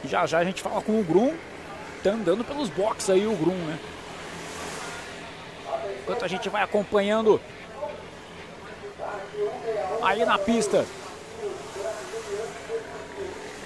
Já 0.08 0.26
já 0.26 0.38
a 0.38 0.44
gente 0.44 0.62
fala 0.62 0.80
com 0.80 0.98
o 0.98 1.04
Grum. 1.04 1.34
Tá 2.02 2.10
andando 2.10 2.42
pelos 2.42 2.70
boxes 2.70 3.10
aí 3.10 3.26
o 3.26 3.36
Grum, 3.36 3.54
né? 3.54 3.78
Enquanto 6.02 6.24
a 6.24 6.28
gente 6.28 6.48
vai 6.48 6.62
acompanhando 6.62 7.40
aí 10.02 10.24
na 10.24 10.38
pista. 10.38 10.84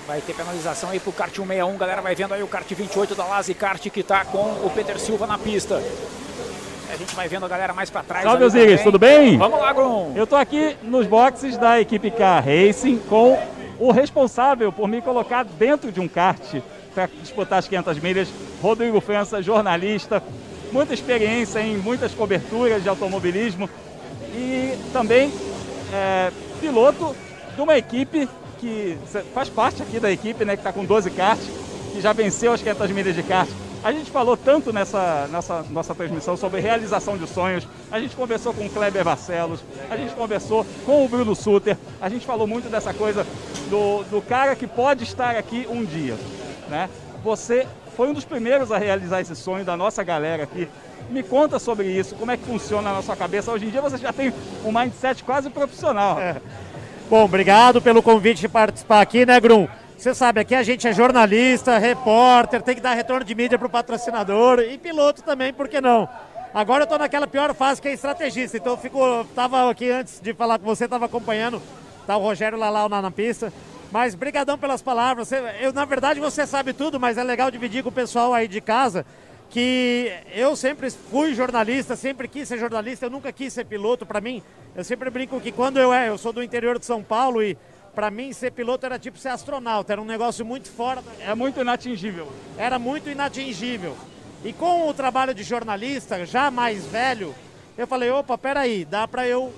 Vai 0.07 0.21
ter 0.21 0.35
penalização 0.35 0.91
aí 0.91 0.99
pro 0.99 1.13
kart 1.13 1.33
161, 1.33 1.79
galera 1.79 2.03
vai 2.03 2.15
vendo 2.15 2.35
aí 2.35 2.43
o 2.43 2.49
kart 2.49 2.69
28 2.69 3.15
da 3.15 3.25
Lazy 3.25 3.55
Kart 3.55 3.89
que 3.89 4.03
tá 4.03 4.25
com 4.25 4.67
o 4.67 4.71
Peter 4.75 4.99
Silva 4.99 5.27
na 5.27 5.39
pista. 5.39 5.81
A 6.93 6.97
gente 6.97 7.15
vai 7.15 7.29
vendo 7.29 7.47
a 7.47 7.49
galera 7.49 7.73
mais 7.73 7.89
para 7.89 8.03
trás. 8.03 8.25
Salve, 8.25 8.45
Osiris, 8.45 8.83
tudo 8.83 8.99
bem? 8.99 9.39
Vamos 9.39 9.61
lá, 9.61 9.73
Grum. 9.73 10.13
Eu 10.17 10.27
tô 10.27 10.35
aqui 10.35 10.77
nos 10.83 11.07
boxes 11.07 11.57
da 11.57 11.81
equipe 11.81 12.11
Car 12.11 12.45
Racing 12.45 12.99
com 13.09 13.39
o 13.83 13.91
responsável 13.91 14.71
por 14.71 14.87
me 14.87 15.03
colocar 15.03 15.45
dentro 15.45 15.91
de 15.91 15.99
um 15.99 16.07
kart 16.07 16.41
para 16.95 17.09
disputar 17.21 17.59
as 17.59 17.67
500 17.67 17.99
milhas, 17.99 18.29
Rodrigo 18.63 19.01
França, 19.01 19.43
jornalista, 19.43 20.23
muita 20.71 20.95
experiência 20.95 21.59
em 21.59 21.77
muitas 21.79 22.15
coberturas 22.15 22.81
de 22.81 22.89
automobilismo 22.89 23.69
e 24.37 24.79
também 24.93 25.33
é, 25.93 26.31
piloto 26.61 27.13
de 27.57 27.61
uma 27.61 27.77
equipe 27.77 28.29
que 28.61 28.97
faz 29.35 29.49
parte 29.49 29.83
aqui 29.83 29.99
da 29.99 30.13
equipe, 30.13 30.45
né, 30.45 30.55
que 30.55 30.61
está 30.61 30.73
com 30.73 30.85
12 30.85 31.11
karts, 31.11 31.45
que 31.93 32.01
já 32.01 32.13
venceu 32.13 32.53
as 32.53 32.63
500 32.63 32.91
milhas 32.93 33.17
de 33.17 33.23
kart. 33.25 33.51
A 33.83 33.91
gente 33.91 34.13
falou 34.13 34.37
tanto 34.37 34.73
nessa, 34.73 35.27
nessa 35.27 35.65
nossa 35.71 35.93
transmissão 35.93 36.37
sobre 36.37 36.61
realização 36.61 37.19
de 37.19 37.27
sonhos, 37.27 37.67
a 37.91 37.99
gente 37.99 38.15
conversou 38.15 38.55
com 38.55 38.65
o 38.65 38.71
Kleber 38.71 39.05
Barcelos, 39.05 39.59
a 39.91 39.97
gente 39.97 40.15
conversou 40.15 40.65
com 40.87 41.05
o 41.05 41.09
Bruno 41.09 41.35
Suter, 41.35 41.77
a 42.01 42.09
gente 42.09 42.25
falou 42.25 42.47
muito 42.47 42.71
dessa 42.71 42.95
coisa 42.95 43.27
do, 43.73 44.05
do 44.05 44.21
cara 44.21 44.55
que 44.55 44.67
pode 44.67 45.03
estar 45.03 45.35
aqui 45.35 45.67
um 45.71 45.83
dia. 45.83 46.15
Né? 46.69 46.91
Você 47.25 47.67
foi 47.97 48.09
um 48.09 48.13
dos 48.13 48.25
primeiros 48.25 48.71
a 48.71 48.77
realizar 48.77 49.23
esse 49.23 49.35
sonho 49.35 49.65
da 49.65 49.79
nossa 49.79 50.05
galera 50.05 50.43
aqui. 50.43 50.69
Me 51.09 51.23
conta 51.23 51.59
sobre 51.59 51.87
isso, 51.87 52.15
como 52.17 52.31
é 52.31 52.37
que 52.37 52.45
funciona 52.45 52.93
na 52.93 53.01
sua 53.01 53.17
cabeça. 53.17 53.51
Hoje 53.51 53.65
em 53.65 53.71
dia 53.71 53.81
você 53.81 53.97
já 53.97 54.13
tem 54.13 54.31
um 54.63 54.71
mindset 54.71 55.25
quase 55.25 55.49
profissional. 55.49 56.21
É. 56.21 56.37
Bom, 57.09 57.25
obrigado 57.25 57.81
pelo 57.81 58.03
convite 58.03 58.43
de 58.43 58.49
participar 58.49 59.01
aqui, 59.01 59.25
né, 59.25 59.41
Grum? 59.41 59.67
Você 59.97 60.15
sabe, 60.15 60.41
aqui 60.41 60.55
a 60.55 60.63
gente 60.63 60.87
é 60.87 60.93
jornalista, 60.93 61.79
repórter, 61.79 62.61
tem 62.61 62.75
que 62.75 62.81
dar 62.81 62.93
retorno 62.93 63.25
de 63.25 63.35
mídia 63.35 63.59
para 63.59 63.67
o 63.67 63.71
patrocinador 63.71 64.59
e 64.61 64.77
piloto 64.77 65.23
também, 65.23 65.53
por 65.53 65.69
que 65.69 65.81
não? 65.81 66.09
Agora 66.53 66.83
eu 66.83 66.85
estou 66.85 66.99
naquela 66.99 67.27
pior 67.27 67.55
fase 67.55 67.81
que 67.81 67.89
é 67.89 67.93
estrategista, 67.95 68.59
então 68.59 68.73
eu 68.73 68.79
fico, 68.79 69.25
tava 69.35 69.71
aqui 69.71 69.91
antes 69.91 70.21
de 70.21 70.35
falar 70.35 70.59
com 70.59 70.67
você, 70.67 70.85
estava 70.85 71.07
acompanhando, 71.07 71.63
tá 72.07 72.17
o 72.17 72.21
Rogério 72.21 72.59
Lalau 72.59 72.89
na, 72.89 73.03
na 73.03 73.11
pista, 73.11 73.53
mas 73.91 74.15
brigadão 74.15 74.59
pelas 74.59 74.83
palavras. 74.83 75.31
Eu, 75.61 75.73
na 75.73 75.85
verdade 75.85 76.21
você 76.21 76.47
sabe 76.47 76.73
tudo, 76.73 76.99
mas 76.99 77.19
é 77.19 77.23
legal 77.23 77.51
dividir 77.51 77.83
com 77.83 77.89
o 77.89 77.93
pessoal 77.93 78.33
aí 78.33 78.49
de 78.49 78.61
casa 78.61 79.05
que 79.53 80.11
eu 80.35 80.57
sempre 80.57 80.91
fui 80.91 81.35
jornalista, 81.35 81.95
sempre 81.95 82.27
quis 82.27 82.49
ser 82.49 82.59
jornalista, 82.59 83.05
eu 83.05 83.11
nunca 83.11 83.31
quis 83.31 83.53
ser 83.53 83.67
piloto. 83.67 84.07
Para 84.07 84.19
mim, 84.19 84.43
eu 84.75 84.83
sempre 84.83 85.11
brinco 85.11 85.39
que 85.41 85.53
quando 85.53 85.79
eu 85.79 85.93
é, 85.93 86.09
eu 86.09 86.17
sou 86.17 86.33
do 86.33 86.43
interior 86.43 86.79
de 86.79 86.87
São 86.87 87.03
Paulo 87.03 87.43
e 87.43 87.57
para 87.95 88.11
mim 88.11 88.33
ser 88.33 88.51
piloto 88.53 88.87
era 88.87 88.99
tipo 88.99 89.19
ser 89.19 89.29
astronauta, 89.29 89.93
era 89.93 90.01
um 90.01 90.07
negócio 90.07 90.43
muito 90.43 90.71
fora. 90.71 91.03
É 91.21 91.35
muito 91.35 91.61
inatingível. 91.61 92.33
Era 92.57 92.79
muito 92.79 93.11
inatingível. 93.11 93.95
E 94.43 94.55
com 94.55 94.89
o 94.89 94.95
trabalho 94.95 95.35
de 95.35 95.43
jornalista, 95.43 96.25
já 96.25 96.51
mais 96.51 96.87
velho, 96.87 97.35
eu 97.77 97.87
falei, 97.87 98.11
opa, 98.11 98.39
peraí, 98.39 98.87
dá 98.87 99.07
para 99.07 99.29
eu 99.29 99.53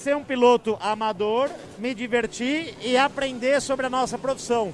ser 0.00 0.16
um 0.16 0.24
piloto 0.24 0.78
amador, 0.80 1.50
me 1.78 1.94
divertir 1.94 2.74
e 2.80 2.96
aprender 2.96 3.60
sobre 3.60 3.86
a 3.86 3.90
nossa 3.90 4.16
profissão. 4.16 4.72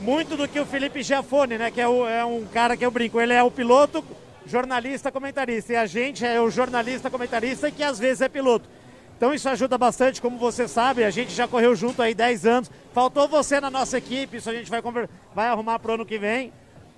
Muito 0.00 0.36
do 0.36 0.48
que 0.48 0.58
o 0.58 0.64
Felipe 0.64 1.02
Giafone, 1.02 1.58
né, 1.58 1.70
que 1.70 1.80
é, 1.80 1.86
o, 1.86 2.08
é 2.08 2.24
um 2.24 2.46
cara 2.46 2.76
que 2.76 2.84
eu 2.84 2.90
brinco, 2.90 3.20
ele 3.20 3.34
é 3.34 3.42
o 3.42 3.50
piloto, 3.50 4.02
jornalista, 4.46 5.12
comentarista, 5.12 5.74
e 5.74 5.76
a 5.76 5.84
gente 5.84 6.24
é 6.24 6.40
o 6.40 6.50
jornalista, 6.50 7.10
comentarista 7.10 7.70
que 7.70 7.82
às 7.82 7.98
vezes 7.98 8.22
é 8.22 8.28
piloto. 8.28 8.66
Então 9.18 9.34
isso 9.34 9.48
ajuda 9.48 9.76
bastante, 9.76 10.22
como 10.22 10.38
você 10.38 10.66
sabe, 10.66 11.04
a 11.04 11.10
gente 11.10 11.32
já 11.32 11.46
correu 11.46 11.74
junto 11.74 12.00
aí 12.00 12.14
10 12.14 12.46
anos. 12.46 12.70
Faltou 12.94 13.28
você 13.28 13.60
na 13.60 13.68
nossa 13.68 13.98
equipe, 13.98 14.38
isso 14.38 14.48
a 14.48 14.54
gente 14.54 14.70
vai, 14.70 14.80
vai 15.34 15.48
arrumar 15.48 15.78
para 15.78 15.90
o 15.90 15.94
ano 15.94 16.06
que 16.06 16.18
vem. 16.18 16.52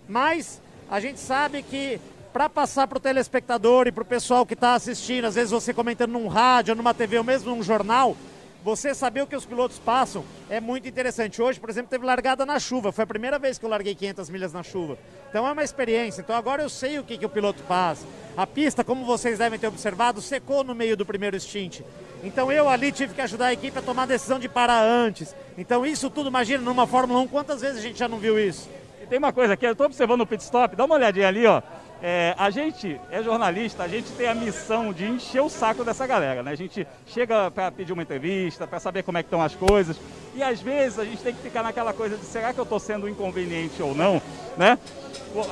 Mas 0.06 0.60
a 0.88 1.00
gente 1.00 1.18
sabe 1.18 1.62
que 1.62 1.99
para 2.32 2.48
passar 2.48 2.86
para 2.86 2.98
o 2.98 3.00
telespectador 3.00 3.86
e 3.86 3.92
para 3.92 4.02
o 4.02 4.06
pessoal 4.06 4.46
que 4.46 4.54
está 4.54 4.74
assistindo, 4.74 5.24
às 5.24 5.34
vezes 5.34 5.50
você 5.50 5.74
comentando 5.74 6.12
num 6.12 6.28
rádio, 6.28 6.74
numa 6.74 6.94
TV 6.94 7.18
ou 7.18 7.24
mesmo 7.24 7.54
num 7.54 7.62
jornal, 7.62 8.16
você 8.62 8.94
saber 8.94 9.22
o 9.22 9.26
que 9.26 9.34
os 9.34 9.46
pilotos 9.46 9.78
passam 9.78 10.24
é 10.48 10.60
muito 10.60 10.86
interessante. 10.86 11.40
Hoje, 11.40 11.58
por 11.58 11.70
exemplo, 11.70 11.90
teve 11.90 12.04
largada 12.04 12.44
na 12.44 12.58
chuva. 12.58 12.92
Foi 12.92 13.04
a 13.04 13.06
primeira 13.06 13.38
vez 13.38 13.58
que 13.58 13.64
eu 13.64 13.70
larguei 13.70 13.94
500 13.94 14.28
milhas 14.28 14.52
na 14.52 14.62
chuva. 14.62 14.98
Então 15.30 15.46
é 15.46 15.52
uma 15.52 15.64
experiência. 15.64 16.20
Então 16.20 16.36
agora 16.36 16.62
eu 16.62 16.68
sei 16.68 16.98
o 16.98 17.04
que, 17.04 17.16
que 17.16 17.24
o 17.24 17.28
piloto 17.28 17.62
passa. 17.62 18.06
A 18.36 18.46
pista, 18.46 18.84
como 18.84 19.04
vocês 19.04 19.38
devem 19.38 19.58
ter 19.58 19.66
observado, 19.66 20.20
secou 20.20 20.62
no 20.62 20.74
meio 20.74 20.96
do 20.96 21.06
primeiro 21.06 21.40
stint. 21.40 21.80
Então 22.22 22.52
eu 22.52 22.68
ali 22.68 22.92
tive 22.92 23.14
que 23.14 23.20
ajudar 23.22 23.46
a 23.46 23.52
equipe 23.52 23.78
a 23.78 23.82
tomar 23.82 24.02
a 24.02 24.06
decisão 24.06 24.38
de 24.38 24.48
parar 24.48 24.82
antes. 24.82 25.34
Então 25.56 25.86
isso 25.86 26.10
tudo, 26.10 26.28
imagina, 26.28 26.62
numa 26.62 26.86
Fórmula 26.86 27.20
1, 27.20 27.28
quantas 27.28 27.62
vezes 27.62 27.78
a 27.78 27.82
gente 27.82 27.98
já 27.98 28.08
não 28.08 28.18
viu 28.18 28.38
isso? 28.38 28.68
E 29.02 29.06
tem 29.06 29.18
uma 29.18 29.32
coisa 29.32 29.54
aqui, 29.54 29.66
eu 29.66 29.72
estou 29.72 29.86
observando 29.86 30.20
o 30.20 30.26
pit 30.26 30.42
stop, 30.42 30.76
dá 30.76 30.84
uma 30.84 30.96
olhadinha 30.96 31.28
ali, 31.28 31.46
ó. 31.46 31.62
É, 32.02 32.34
a 32.38 32.49
gente 32.49 32.99
é 33.10 33.22
jornalista, 33.22 33.83
a 33.83 33.88
gente 33.88 34.10
tem 34.12 34.26
a 34.26 34.34
missão 34.34 34.90
de 34.90 35.04
encher 35.04 35.42
o 35.42 35.50
saco 35.50 35.84
dessa 35.84 36.06
galera, 36.06 36.42
né? 36.42 36.50
A 36.50 36.56
gente 36.56 36.86
chega 37.06 37.50
para 37.50 37.70
pedir 37.70 37.92
uma 37.92 38.02
entrevista, 38.02 38.66
para 38.66 38.81
saber 38.81 39.02
como 39.02 39.18
é 39.18 39.22
que 39.22 39.26
estão 39.26 39.42
as 39.42 39.54
coisas, 39.54 39.99
e 40.34 40.42
às 40.42 40.62
vezes 40.62 40.99
a 40.99 41.04
gente 41.04 41.22
tem 41.22 41.34
que 41.34 41.42
ficar 41.42 41.62
naquela 41.62 41.92
coisa 41.92 42.16
de 42.16 42.24
será 42.24 42.54
que 42.54 42.58
eu 42.58 42.65
estou 42.65 42.78
sendo 42.78 43.06
inconveniente 43.06 43.83
ou 43.83 43.94
não, 43.94 44.20
né? 44.56 44.78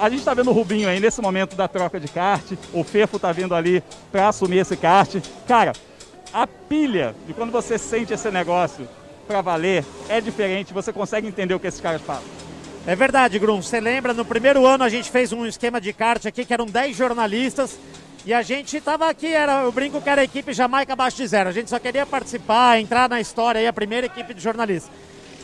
A 0.00 0.08
gente 0.08 0.20
está 0.20 0.32
vendo 0.32 0.50
o 0.50 0.54
Rubinho 0.54 0.88
aí 0.88 0.98
nesse 0.98 1.20
momento 1.20 1.54
da 1.54 1.68
troca 1.68 2.00
de 2.00 2.08
kart, 2.08 2.50
o 2.72 2.82
Fefo 2.82 3.16
está 3.16 3.30
vindo 3.30 3.54
ali 3.54 3.82
para 4.10 4.28
assumir 4.28 4.58
esse 4.58 4.76
kart. 4.76 5.16
Cara, 5.46 5.72
a 6.32 6.46
pilha 6.46 7.14
de 7.26 7.34
quando 7.34 7.52
você 7.52 7.76
sente 7.78 8.12
esse 8.12 8.30
negócio 8.30 8.88
para 9.26 9.42
valer 9.42 9.84
é 10.08 10.20
diferente, 10.20 10.72
você 10.72 10.92
consegue 10.92 11.28
entender 11.28 11.54
o 11.54 11.60
que 11.60 11.66
esses 11.66 11.80
caras 11.80 12.00
falam. 12.00 12.47
É 12.88 12.96
verdade, 12.96 13.38
Grum. 13.38 13.60
Você 13.60 13.80
lembra, 13.80 14.14
no 14.14 14.24
primeiro 14.24 14.64
ano 14.64 14.82
a 14.82 14.88
gente 14.88 15.10
fez 15.10 15.30
um 15.30 15.44
esquema 15.44 15.78
de 15.78 15.92
kart 15.92 16.24
aqui 16.24 16.42
que 16.42 16.54
eram 16.54 16.64
10 16.64 16.96
jornalistas 16.96 17.78
e 18.24 18.32
a 18.32 18.40
gente 18.40 18.78
estava 18.78 19.10
aqui, 19.10 19.26
era, 19.26 19.60
eu 19.60 19.70
brinco 19.70 20.00
que 20.00 20.08
era 20.08 20.22
a 20.22 20.24
equipe 20.24 20.54
Jamaica 20.54 20.94
abaixo 20.94 21.18
de 21.18 21.26
zero. 21.26 21.50
A 21.50 21.52
gente 21.52 21.68
só 21.68 21.78
queria 21.78 22.06
participar, 22.06 22.80
entrar 22.80 23.06
na 23.06 23.20
história 23.20 23.58
aí, 23.58 23.66
a 23.66 23.74
primeira 23.74 24.06
equipe 24.06 24.32
de 24.32 24.40
jornalistas. 24.40 24.90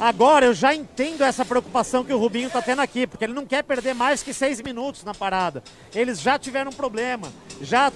Agora 0.01 0.47
eu 0.47 0.55
já 0.55 0.75
entendo 0.75 1.23
essa 1.23 1.45
preocupação 1.45 2.03
que 2.03 2.15
o 2.15 2.19
Rubinho 2.19 2.47
está 2.47 2.63
tendo 2.63 2.81
aqui, 2.81 3.07
porque 3.07 3.27
ele 3.27 3.35
não 3.35 3.45
quer 3.45 3.63
perder 3.63 3.95
mais 3.95 4.23
que 4.23 4.33
seis 4.33 4.63
minutos 4.63 5.05
na 5.05 5.15
parada. 5.15 5.63
Eles 5.95 6.23
já 6.23 6.39
tiveram 6.39 6.71
um 6.71 6.75
problema, 6.75 7.31
já 7.61 7.93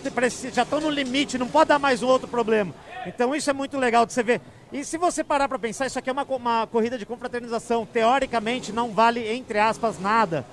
estão 0.62 0.78
no 0.78 0.90
limite, 0.90 1.38
não 1.38 1.48
pode 1.48 1.68
dar 1.68 1.78
mais 1.78 2.02
um 2.02 2.06
outro 2.06 2.28
problema. 2.28 2.74
Então 3.06 3.34
isso 3.34 3.48
é 3.48 3.52
muito 3.52 3.78
legal 3.78 4.04
de 4.04 4.12
você 4.12 4.22
ver. 4.22 4.40
E 4.72 4.84
se 4.84 4.98
você 4.98 5.24
parar 5.24 5.48
para 5.48 5.58
pensar, 5.58 5.86
isso 5.86 5.98
aqui 5.98 6.10
é 6.10 6.12
uma, 6.12 6.24
uma 6.24 6.66
corrida 6.66 6.98
de 6.98 7.06
confraternização. 7.06 7.86
Teoricamente 7.86 8.72
não 8.72 8.92
vale, 8.92 9.26
entre 9.28 9.58
aspas, 9.58 9.98
nada. 9.98 10.44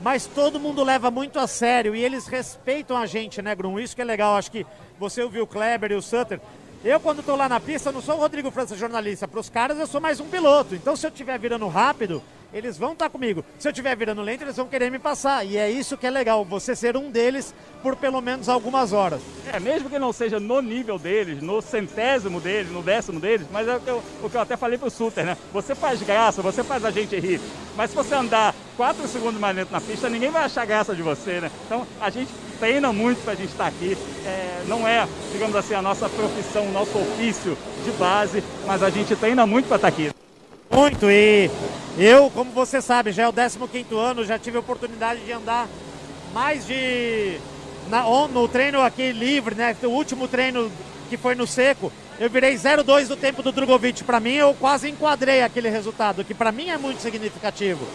Mas 0.00 0.26
todo 0.26 0.60
mundo 0.60 0.84
leva 0.84 1.10
muito 1.10 1.38
a 1.38 1.46
sério 1.46 1.94
e 1.94 2.04
eles 2.04 2.26
respeitam 2.28 2.96
a 2.96 3.04
gente, 3.04 3.42
né, 3.42 3.54
Grum? 3.54 3.78
Isso 3.78 3.96
que 3.96 4.02
é 4.02 4.04
legal. 4.04 4.36
Acho 4.36 4.50
que 4.50 4.66
você 4.98 5.22
ouviu 5.22 5.42
o 5.42 5.46
Kleber 5.46 5.92
e 5.92 5.96
o 5.96 6.02
Sutter. 6.02 6.40
Eu, 6.84 7.00
quando 7.00 7.24
tô 7.24 7.34
lá 7.34 7.48
na 7.48 7.58
pista, 7.58 7.90
não 7.90 8.00
sou 8.00 8.14
o 8.14 8.18
Rodrigo 8.18 8.50
França 8.52 8.76
jornalista. 8.76 9.26
Para 9.26 9.40
os 9.40 9.50
caras, 9.50 9.78
eu 9.78 9.86
sou 9.86 10.00
mais 10.00 10.20
um 10.20 10.28
piloto. 10.28 10.76
Então, 10.76 10.94
se 10.94 11.04
eu 11.04 11.10
estiver 11.10 11.36
virando 11.38 11.66
rápido, 11.66 12.22
eles 12.52 12.78
vão 12.78 12.92
estar 12.92 13.10
comigo. 13.10 13.44
Se 13.58 13.68
eu 13.68 13.70
estiver 13.70 13.96
virando 13.96 14.22
lento, 14.22 14.42
eles 14.42 14.56
vão 14.56 14.66
querer 14.66 14.90
me 14.90 14.98
passar. 14.98 15.44
E 15.44 15.56
é 15.56 15.70
isso 15.70 15.96
que 15.96 16.06
é 16.06 16.10
legal, 16.10 16.44
você 16.44 16.74
ser 16.74 16.96
um 16.96 17.10
deles 17.10 17.54
por 17.82 17.96
pelo 17.96 18.20
menos 18.20 18.48
algumas 18.48 18.92
horas. 18.92 19.20
É, 19.52 19.60
mesmo 19.60 19.88
que 19.88 19.98
não 19.98 20.12
seja 20.12 20.40
no 20.40 20.60
nível 20.60 20.98
deles, 20.98 21.42
no 21.42 21.60
centésimo 21.60 22.40
deles, 22.40 22.70
no 22.72 22.82
décimo 22.82 23.20
deles, 23.20 23.46
mas 23.52 23.68
é 23.68 23.76
o 23.76 23.80
que 23.80 23.88
eu, 23.88 24.02
o 24.22 24.30
que 24.30 24.36
eu 24.36 24.40
até 24.40 24.56
falei 24.56 24.78
pro 24.78 24.90
Suter, 24.90 25.24
né? 25.24 25.36
Você 25.52 25.74
faz 25.74 26.02
graça, 26.02 26.42
você 26.42 26.64
faz 26.64 26.84
a 26.84 26.90
gente 26.90 27.18
rir. 27.18 27.40
Mas 27.76 27.90
se 27.90 27.96
você 27.96 28.14
andar 28.14 28.54
4 28.76 29.06
segundos 29.06 29.40
mais 29.40 29.54
lento 29.54 29.70
na 29.70 29.80
pista, 29.80 30.08
ninguém 30.08 30.30
vai 30.30 30.44
achar 30.44 30.64
graça 30.64 30.94
de 30.94 31.02
você, 31.02 31.40
né? 31.40 31.50
Então 31.66 31.86
a 32.00 32.10
gente 32.10 32.32
treina 32.58 32.92
muito 32.92 33.22
pra 33.22 33.34
gente 33.34 33.50
estar 33.50 33.66
aqui. 33.66 33.96
É, 34.26 34.64
não 34.66 34.86
é, 34.86 35.06
digamos 35.32 35.54
assim, 35.54 35.74
a 35.74 35.82
nossa 35.82 36.08
profissão, 36.08 36.66
o 36.66 36.72
nosso 36.72 36.98
ofício 36.98 37.56
de 37.84 37.92
base, 37.92 38.42
mas 38.66 38.82
a 38.82 38.90
gente 38.90 39.14
treina 39.14 39.46
muito 39.46 39.66
pra 39.66 39.76
estar 39.76 39.88
aqui. 39.88 40.10
Muito, 40.70 41.10
e 41.10 41.50
eu, 41.98 42.30
como 42.30 42.50
você 42.52 42.80
sabe, 42.80 43.10
já 43.10 43.24
é 43.24 43.28
o 43.28 43.32
15º 43.32 43.96
ano, 43.96 44.24
já 44.24 44.38
tive 44.38 44.58
a 44.58 44.60
oportunidade 44.60 45.20
de 45.20 45.32
andar 45.32 45.66
mais 46.32 46.66
de... 46.66 47.38
na- 47.88 48.04
no 48.28 48.46
treino 48.46 48.80
aqui 48.82 49.10
livre, 49.12 49.54
né, 49.54 49.74
o 49.82 49.88
último 49.88 50.28
treino 50.28 50.70
que 51.08 51.16
foi 51.16 51.34
no 51.34 51.46
seco, 51.46 51.90
eu 52.20 52.28
virei 52.28 52.54
0,2 52.54 53.08
do 53.08 53.16
tempo 53.16 53.42
do 53.42 53.50
Drogovic. 53.50 54.04
Para 54.04 54.20
mim, 54.20 54.34
eu 54.34 54.54
quase 54.54 54.90
enquadrei 54.90 55.42
aquele 55.42 55.70
resultado, 55.70 56.22
que 56.22 56.34
para 56.34 56.52
mim 56.52 56.68
é 56.68 56.76
muito 56.76 57.00
significativo. 57.00 57.86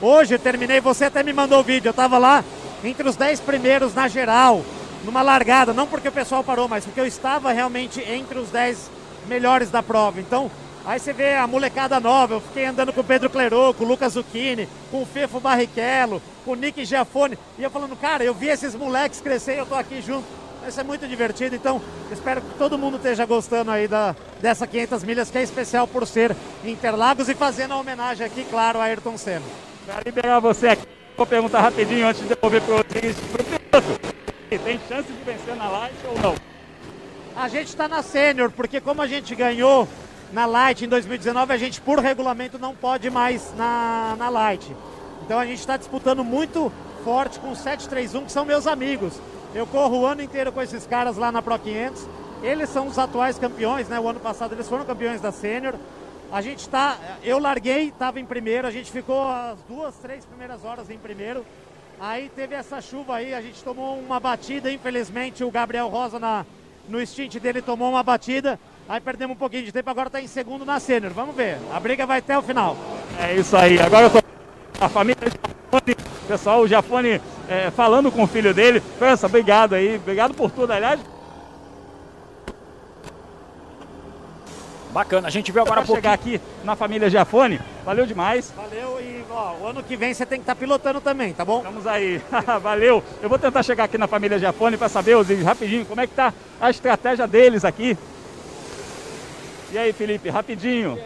Hoje 0.00 0.38
terminei, 0.38 0.80
você 0.80 1.04
até 1.04 1.22
me 1.22 1.32
mandou 1.32 1.60
o 1.60 1.64
vídeo, 1.64 1.90
eu 1.90 1.94
tava 1.94 2.16
lá 2.16 2.42
entre 2.82 3.06
os 3.06 3.14
10 3.14 3.40
primeiros 3.40 3.94
na 3.94 4.08
geral, 4.08 4.64
numa 5.04 5.20
largada, 5.20 5.72
não 5.72 5.86
porque 5.86 6.08
o 6.08 6.12
pessoal 6.12 6.42
parou, 6.42 6.66
mas 6.66 6.84
porque 6.84 6.98
eu 7.00 7.06
estava 7.06 7.52
realmente 7.52 8.00
entre 8.00 8.38
os 8.38 8.48
10 8.50 8.90
melhores 9.28 9.70
da 9.70 9.82
prova. 9.82 10.18
Então, 10.18 10.50
aí 10.84 10.98
você 10.98 11.12
vê 11.12 11.34
a 11.34 11.46
molecada 11.46 11.98
nova, 12.00 12.34
eu 12.34 12.40
fiquei 12.40 12.66
andando 12.66 12.92
com 12.92 13.00
o 13.00 13.04
Pedro 13.04 13.30
Clerô, 13.30 13.72
com 13.74 13.84
o 13.84 13.86
Lucas 13.86 14.14
Zucchini, 14.14 14.68
com 14.90 15.02
o 15.02 15.06
Fefo 15.06 15.40
Barrichello, 15.40 16.22
com 16.44 16.52
o 16.52 16.54
Nick 16.54 16.84
Giafone, 16.84 17.38
e 17.58 17.62
eu 17.62 17.70
falando, 17.70 17.96
cara, 17.96 18.24
eu 18.24 18.34
vi 18.34 18.48
esses 18.48 18.74
moleques 18.74 19.20
crescer 19.20 19.54
e 19.54 19.58
eu 19.58 19.66
tô 19.66 19.74
aqui 19.74 20.00
junto. 20.00 20.26
Isso 20.66 20.78
é 20.78 20.84
muito 20.84 21.08
divertido, 21.08 21.56
então 21.56 21.82
espero 22.10 22.40
que 22.40 22.54
todo 22.56 22.78
mundo 22.78 22.96
esteja 22.96 23.26
gostando 23.26 23.70
aí 23.70 23.88
da, 23.88 24.14
dessa 24.40 24.66
500 24.66 25.02
milhas, 25.02 25.30
que 25.30 25.38
é 25.38 25.42
especial 25.42 25.88
por 25.88 26.06
ser 26.06 26.36
Interlagos 26.64 27.28
e 27.28 27.34
fazendo 27.34 27.74
a 27.74 27.76
homenagem 27.76 28.24
aqui, 28.24 28.44
claro, 28.48 28.78
a 28.78 28.84
Ayrton 28.84 29.18
Senna. 29.18 29.44
Para 29.84 30.00
liberar 30.06 30.38
você 30.38 30.68
aqui, 30.68 30.86
vou 31.16 31.26
perguntar 31.26 31.62
rapidinho 31.62 32.06
antes 32.06 32.22
de 32.22 32.28
devolver 32.28 32.62
pro 32.62 32.76
Rodrigues, 32.76 33.16
pro 33.32 33.42
piloto. 33.42 34.00
Tem 34.48 34.80
chance 34.88 35.10
de 35.10 35.24
vencer 35.24 35.56
na 35.56 35.68
light 35.68 35.96
ou 36.04 36.18
não? 36.20 36.34
A 37.34 37.48
gente 37.48 37.68
está 37.68 37.88
na 37.88 38.02
Sênior, 38.02 38.50
porque 38.50 38.80
como 38.80 39.02
a 39.02 39.06
gente 39.06 39.34
ganhou 39.34 39.88
na 40.32 40.46
Light 40.46 40.84
em 40.84 40.88
2019, 40.88 41.52
a 41.52 41.56
gente, 41.56 41.80
por 41.80 41.98
regulamento, 41.98 42.58
não 42.58 42.74
pode 42.74 43.10
mais 43.10 43.52
na, 43.56 44.16
na 44.18 44.28
Light. 44.28 44.74
Então 45.24 45.38
a 45.38 45.46
gente 45.46 45.60
está 45.60 45.76
disputando 45.76 46.24
muito 46.24 46.72
forte 47.04 47.38
com 47.38 47.52
o 47.52 47.56
731, 47.56 48.24
que 48.24 48.32
são 48.32 48.44
meus 48.44 48.66
amigos. 48.66 49.20
Eu 49.54 49.66
corro 49.66 50.00
o 50.00 50.06
ano 50.06 50.22
inteiro 50.22 50.50
com 50.50 50.62
esses 50.62 50.86
caras 50.86 51.16
lá 51.16 51.30
na 51.30 51.42
Pro 51.42 51.58
500. 51.58 52.08
Eles 52.42 52.70
são 52.70 52.86
os 52.88 52.98
atuais 52.98 53.38
campeões, 53.38 53.88
né? 53.88 54.00
O 54.00 54.08
ano 54.08 54.18
passado 54.18 54.54
eles 54.54 54.68
foram 54.68 54.84
campeões 54.84 55.20
da 55.20 55.30
Sênior. 55.30 55.74
A 56.32 56.40
gente 56.40 56.68
tá. 56.68 56.96
Eu 57.22 57.38
larguei, 57.38 57.88
estava 57.88 58.18
em 58.18 58.24
primeiro, 58.24 58.66
a 58.66 58.70
gente 58.70 58.90
ficou 58.90 59.28
as 59.28 59.58
duas, 59.68 59.94
três 59.96 60.24
primeiras 60.24 60.64
horas 60.64 60.88
em 60.88 60.96
primeiro. 60.96 61.44
Aí 62.00 62.30
teve 62.34 62.54
essa 62.54 62.80
chuva 62.80 63.16
aí, 63.16 63.34
a 63.34 63.40
gente 63.40 63.62
tomou 63.62 63.96
uma 63.98 64.18
batida, 64.18 64.72
infelizmente 64.72 65.44
o 65.44 65.50
Gabriel 65.50 65.88
Rosa 65.88 66.18
na, 66.18 66.44
no 66.88 67.04
stint 67.06 67.38
dele 67.38 67.60
tomou 67.60 67.90
uma 67.90 68.02
batida. 68.02 68.58
Aí 68.88 69.00
perdemos 69.00 69.36
um 69.36 69.38
pouquinho 69.38 69.64
de 69.64 69.72
tempo, 69.72 69.88
agora 69.88 70.08
está 70.08 70.20
em 70.20 70.26
segundo 70.26 70.64
na 70.64 70.80
Sênior. 70.80 71.12
Vamos 71.12 71.34
ver, 71.34 71.58
a 71.72 71.80
briga 71.80 72.06
vai 72.06 72.18
até 72.18 72.36
o 72.36 72.42
final. 72.42 72.76
É 73.18 73.34
isso 73.34 73.56
aí. 73.56 73.80
Agora 73.80 74.06
eu 74.06 74.10
tô 74.10 74.22
a 74.80 74.88
família 74.88 75.22
Jafone, 75.22 75.96
pessoal, 76.26 76.60
o 76.60 76.68
Jafone 76.68 77.20
é, 77.48 77.70
falando 77.70 78.10
com 78.10 78.24
o 78.24 78.26
filho 78.26 78.52
dele. 78.52 78.82
França, 78.98 79.26
obrigado 79.26 79.74
aí, 79.74 79.96
obrigado 79.96 80.34
por 80.34 80.50
tudo. 80.50 80.72
Aliás, 80.72 81.00
Bacana, 84.92 85.26
a 85.26 85.30
gente 85.30 85.50
viu 85.50 85.62
agora 85.62 85.80
para 85.80 85.94
chegar 85.94 86.12
aqui 86.12 86.38
na 86.62 86.76
família 86.76 87.08
Jafone, 87.08 87.58
valeu 87.82 88.04
demais. 88.04 88.52
Valeu 88.54 89.00
e 89.00 89.24
ó, 89.30 89.54
o 89.62 89.66
ano 89.66 89.82
que 89.82 89.96
vem 89.96 90.12
você 90.12 90.26
tem 90.26 90.38
que 90.38 90.42
estar 90.42 90.54
pilotando 90.54 91.00
também, 91.00 91.32
tá 91.32 91.46
bom? 91.46 91.62
Vamos 91.62 91.86
aí, 91.86 92.20
valeu. 92.60 93.02
Eu 93.22 93.28
vou 93.28 93.38
tentar 93.38 93.62
chegar 93.62 93.84
aqui 93.84 93.96
na 93.96 94.06
família 94.06 94.38
Jafone 94.38 94.76
para 94.76 94.90
saber, 94.90 95.14
Osiris, 95.14 95.44
rapidinho, 95.44 95.86
como 95.86 96.00
é 96.02 96.06
que 96.06 96.14
tá 96.14 96.34
a 96.60 96.68
estratégia 96.68 97.26
deles 97.26 97.64
aqui. 97.64 97.96
E 99.72 99.78
aí, 99.78 99.90
Felipe, 99.92 100.28
rapidinho. 100.28 100.98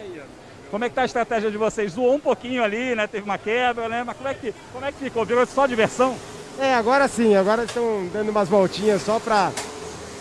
Como 0.69 0.83
é 0.83 0.89
que 0.89 0.95
tá 0.95 1.03
a 1.03 1.05
estratégia 1.05 1.49
de 1.49 1.55
vocês? 1.57 1.93
Zoou 1.93 2.15
um 2.15 2.19
pouquinho 2.19 2.61
ali, 2.61 2.93
né? 2.93 3.07
Teve 3.07 3.23
uma 3.23 3.37
quebra, 3.37 3.87
né? 3.87 4.03
Mas 4.05 4.17
como 4.17 4.27
é 4.27 4.33
que, 4.33 4.53
como 4.73 4.85
é 4.85 4.91
que 4.91 4.97
ficou? 5.05 5.25
Virou 5.25 5.45
só 5.45 5.65
diversão? 5.65 6.17
É, 6.59 6.73
agora 6.73 7.07
sim, 7.07 7.33
agora 7.35 7.63
estão 7.63 8.05
dando 8.11 8.29
umas 8.29 8.49
voltinhas 8.49 9.01
só 9.03 9.19
pra, 9.19 9.53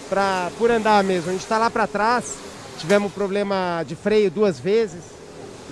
pra, 0.08 0.48
por 0.56 0.70
andar 0.70 1.02
mesmo. 1.02 1.30
A 1.30 1.32
gente 1.32 1.44
tá 1.46 1.58
lá 1.58 1.68
pra 1.68 1.88
trás, 1.88 2.36
tivemos 2.78 3.10
um 3.10 3.14
problema 3.14 3.82
de 3.84 3.96
freio 3.96 4.30
duas 4.30 4.60
vezes 4.60 5.02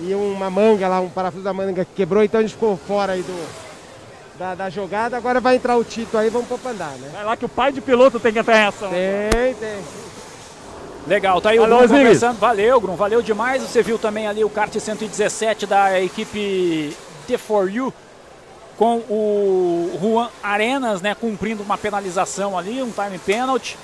e 0.01 0.13
uma 0.13 0.49
manga 0.49 0.89
lá, 0.89 0.99
um 0.99 1.09
parafuso 1.09 1.45
da 1.45 1.53
manga 1.53 1.85
que 1.85 1.93
quebrou, 1.95 2.23
então 2.23 2.41
a 2.41 2.43
gente 2.43 2.55
ficou 2.55 2.75
fora 2.75 3.13
aí 3.13 3.21
do, 3.21 3.47
da, 4.37 4.53
da 4.55 4.69
jogada. 4.69 5.15
Agora 5.15 5.39
vai 5.39 5.55
entrar 5.55 5.77
o 5.77 5.83
Tito 5.85 6.17
aí, 6.17 6.29
vamos 6.29 6.47
pra 6.59 6.71
andar, 6.71 6.91
né? 6.97 7.09
Vai 7.13 7.23
lá 7.23 7.37
que 7.37 7.45
o 7.45 7.49
pai 7.49 7.71
de 7.71 7.79
piloto 7.79 8.19
tem 8.19 8.33
que 8.33 8.39
entrar 8.39 8.57
em 8.57 8.65
ação. 8.65 8.89
Tem, 8.89 9.53
tem. 9.53 9.77
Legal, 11.07 11.39
tá 11.39 11.51
aí 11.51 11.57
Alô, 11.57 11.75
o 11.75 11.83
Osiris. 11.83 11.91
conversando. 11.91 12.39
Valeu, 12.39 12.81
Grum, 12.81 12.95
valeu 12.95 13.21
demais. 13.21 13.61
Você 13.61 13.83
viu 13.83 13.99
também 13.99 14.27
ali 14.27 14.43
o 14.43 14.49
kart 14.49 14.73
117 14.73 15.67
da 15.67 16.01
equipe 16.01 16.95
The4U 17.29 17.93
com 18.77 18.97
o 19.09 19.97
Juan 20.01 20.29
Arenas, 20.43 21.01
né, 21.01 21.15
cumprindo 21.15 21.63
uma 21.63 21.77
penalização 21.77 22.57
ali, 22.57 22.81
um 22.81 22.91
time 22.91 23.17
penalty. 23.19 23.77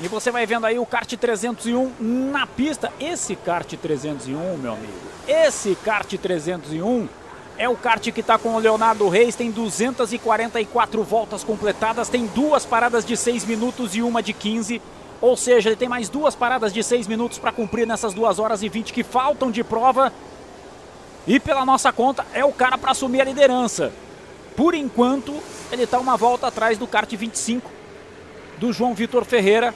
E 0.00 0.08
você 0.08 0.30
vai 0.30 0.46
vendo 0.46 0.64
aí 0.64 0.78
o 0.78 0.86
kart 0.86 1.12
301 1.12 1.92
na 2.00 2.46
pista. 2.46 2.92
Esse 2.98 3.36
kart 3.36 3.70
301, 3.74 4.56
meu 4.56 4.72
amigo, 4.72 4.92
esse 5.26 5.76
kart 5.84 6.12
301 6.14 7.08
é 7.58 7.68
o 7.68 7.76
kart 7.76 8.10
que 8.10 8.20
está 8.20 8.38
com 8.38 8.54
o 8.54 8.58
Leonardo 8.58 9.08
Reis, 9.08 9.34
tem 9.34 9.50
244 9.50 11.02
voltas 11.02 11.42
completadas, 11.42 12.08
tem 12.08 12.26
duas 12.26 12.64
paradas 12.64 13.04
de 13.04 13.16
6 13.16 13.44
minutos 13.44 13.96
e 13.96 14.02
uma 14.02 14.22
de 14.22 14.32
15. 14.32 14.80
Ou 15.20 15.36
seja, 15.36 15.68
ele 15.68 15.76
tem 15.76 15.88
mais 15.88 16.08
duas 16.08 16.34
paradas 16.34 16.72
de 16.72 16.82
6 16.82 17.06
minutos 17.06 17.38
para 17.38 17.52
cumprir 17.52 17.86
nessas 17.86 18.14
2 18.14 18.38
horas 18.38 18.62
e 18.62 18.68
20 18.68 18.92
que 18.92 19.02
faltam 19.02 19.50
de 19.50 19.64
prova. 19.64 20.12
E 21.26 21.40
pela 21.40 21.64
nossa 21.64 21.92
conta, 21.92 22.24
é 22.32 22.44
o 22.44 22.52
cara 22.52 22.78
para 22.78 22.92
assumir 22.92 23.20
a 23.20 23.24
liderança. 23.24 23.92
Por 24.56 24.74
enquanto, 24.74 25.34
ele 25.70 25.82
está 25.82 25.98
uma 25.98 26.16
volta 26.16 26.46
atrás 26.46 26.78
do 26.78 26.86
kart 26.86 27.12
25 27.12 27.70
do 28.58 28.72
João 28.72 28.94
Vitor 28.94 29.24
Ferreira, 29.24 29.74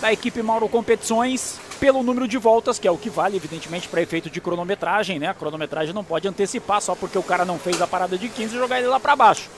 da 0.00 0.12
equipe 0.12 0.42
Mauro 0.42 0.68
Competições, 0.68 1.58
pelo 1.80 2.02
número 2.02 2.26
de 2.28 2.38
voltas, 2.38 2.78
que 2.78 2.86
é 2.86 2.90
o 2.90 2.98
que 2.98 3.10
vale, 3.10 3.36
evidentemente, 3.36 3.88
para 3.88 4.02
efeito 4.02 4.30
de 4.30 4.40
cronometragem, 4.40 5.18
né? 5.18 5.28
A 5.28 5.34
cronometragem 5.34 5.94
não 5.94 6.04
pode 6.04 6.28
antecipar 6.28 6.80
só 6.80 6.94
porque 6.94 7.18
o 7.18 7.22
cara 7.22 7.44
não 7.44 7.58
fez 7.58 7.80
a 7.80 7.86
parada 7.86 8.16
de 8.16 8.28
15 8.28 8.54
e 8.54 8.58
jogar 8.58 8.78
ele 8.78 8.86
lá 8.86 9.00
para 9.00 9.16
baixo. 9.16 9.50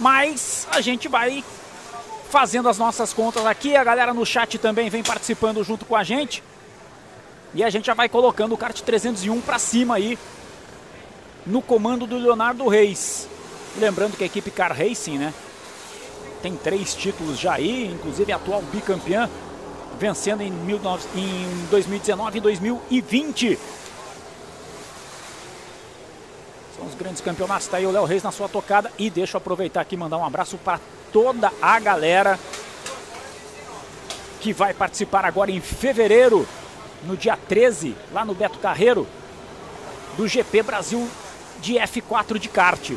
Mas 0.00 0.66
a 0.70 0.80
gente 0.80 1.08
vai 1.08 1.44
fazendo 2.32 2.66
as 2.66 2.78
nossas 2.78 3.12
contas 3.12 3.44
aqui, 3.44 3.76
a 3.76 3.84
galera 3.84 4.14
no 4.14 4.24
chat 4.24 4.58
também 4.58 4.88
vem 4.88 5.02
participando 5.02 5.62
junto 5.62 5.84
com 5.84 5.94
a 5.94 6.02
gente. 6.02 6.42
E 7.52 7.62
a 7.62 7.68
gente 7.68 7.84
já 7.84 7.92
vai 7.92 8.08
colocando 8.08 8.54
o 8.54 8.56
kart 8.56 8.80
301 8.80 9.38
para 9.42 9.58
cima 9.58 9.96
aí, 9.96 10.18
no 11.46 11.60
comando 11.60 12.06
do 12.06 12.16
Leonardo 12.16 12.66
Reis. 12.68 13.28
Lembrando 13.76 14.16
que 14.16 14.22
a 14.22 14.26
equipe 14.26 14.50
Car 14.50 14.74
Racing, 14.74 15.18
né? 15.18 15.34
Tem 16.40 16.56
três 16.56 16.94
títulos 16.94 17.38
já 17.38 17.52
aí, 17.52 17.92
inclusive 17.92 18.32
atual 18.32 18.62
bicampeã, 18.62 19.28
vencendo 20.00 20.40
em, 20.40 20.50
19 20.50 21.06
em 21.14 21.66
2019 21.70 22.38
e 22.38 22.40
2020. 22.40 23.58
São 26.82 26.88
os 26.88 26.94
grandes 26.96 27.20
campeonatos. 27.20 27.66
Está 27.66 27.76
aí 27.76 27.86
o 27.86 27.92
Léo 27.92 28.04
Reis 28.04 28.24
na 28.24 28.32
sua 28.32 28.48
tocada. 28.48 28.90
E 28.98 29.08
deixa 29.08 29.36
eu 29.36 29.38
aproveitar 29.38 29.80
aqui 29.80 29.94
e 29.94 29.98
mandar 29.98 30.18
um 30.18 30.24
abraço 30.24 30.58
para 30.58 30.80
toda 31.12 31.52
a 31.62 31.78
galera 31.78 32.36
que 34.40 34.52
vai 34.52 34.74
participar 34.74 35.24
agora 35.24 35.52
em 35.52 35.60
fevereiro, 35.60 36.44
no 37.04 37.16
dia 37.16 37.36
13, 37.36 37.94
lá 38.10 38.24
no 38.24 38.34
Beto 38.34 38.58
Carreiro, 38.58 39.06
do 40.16 40.26
GP 40.26 40.64
Brasil 40.64 41.08
de 41.60 41.74
F4 41.74 42.38
de 42.38 42.48
kart. 42.48 42.90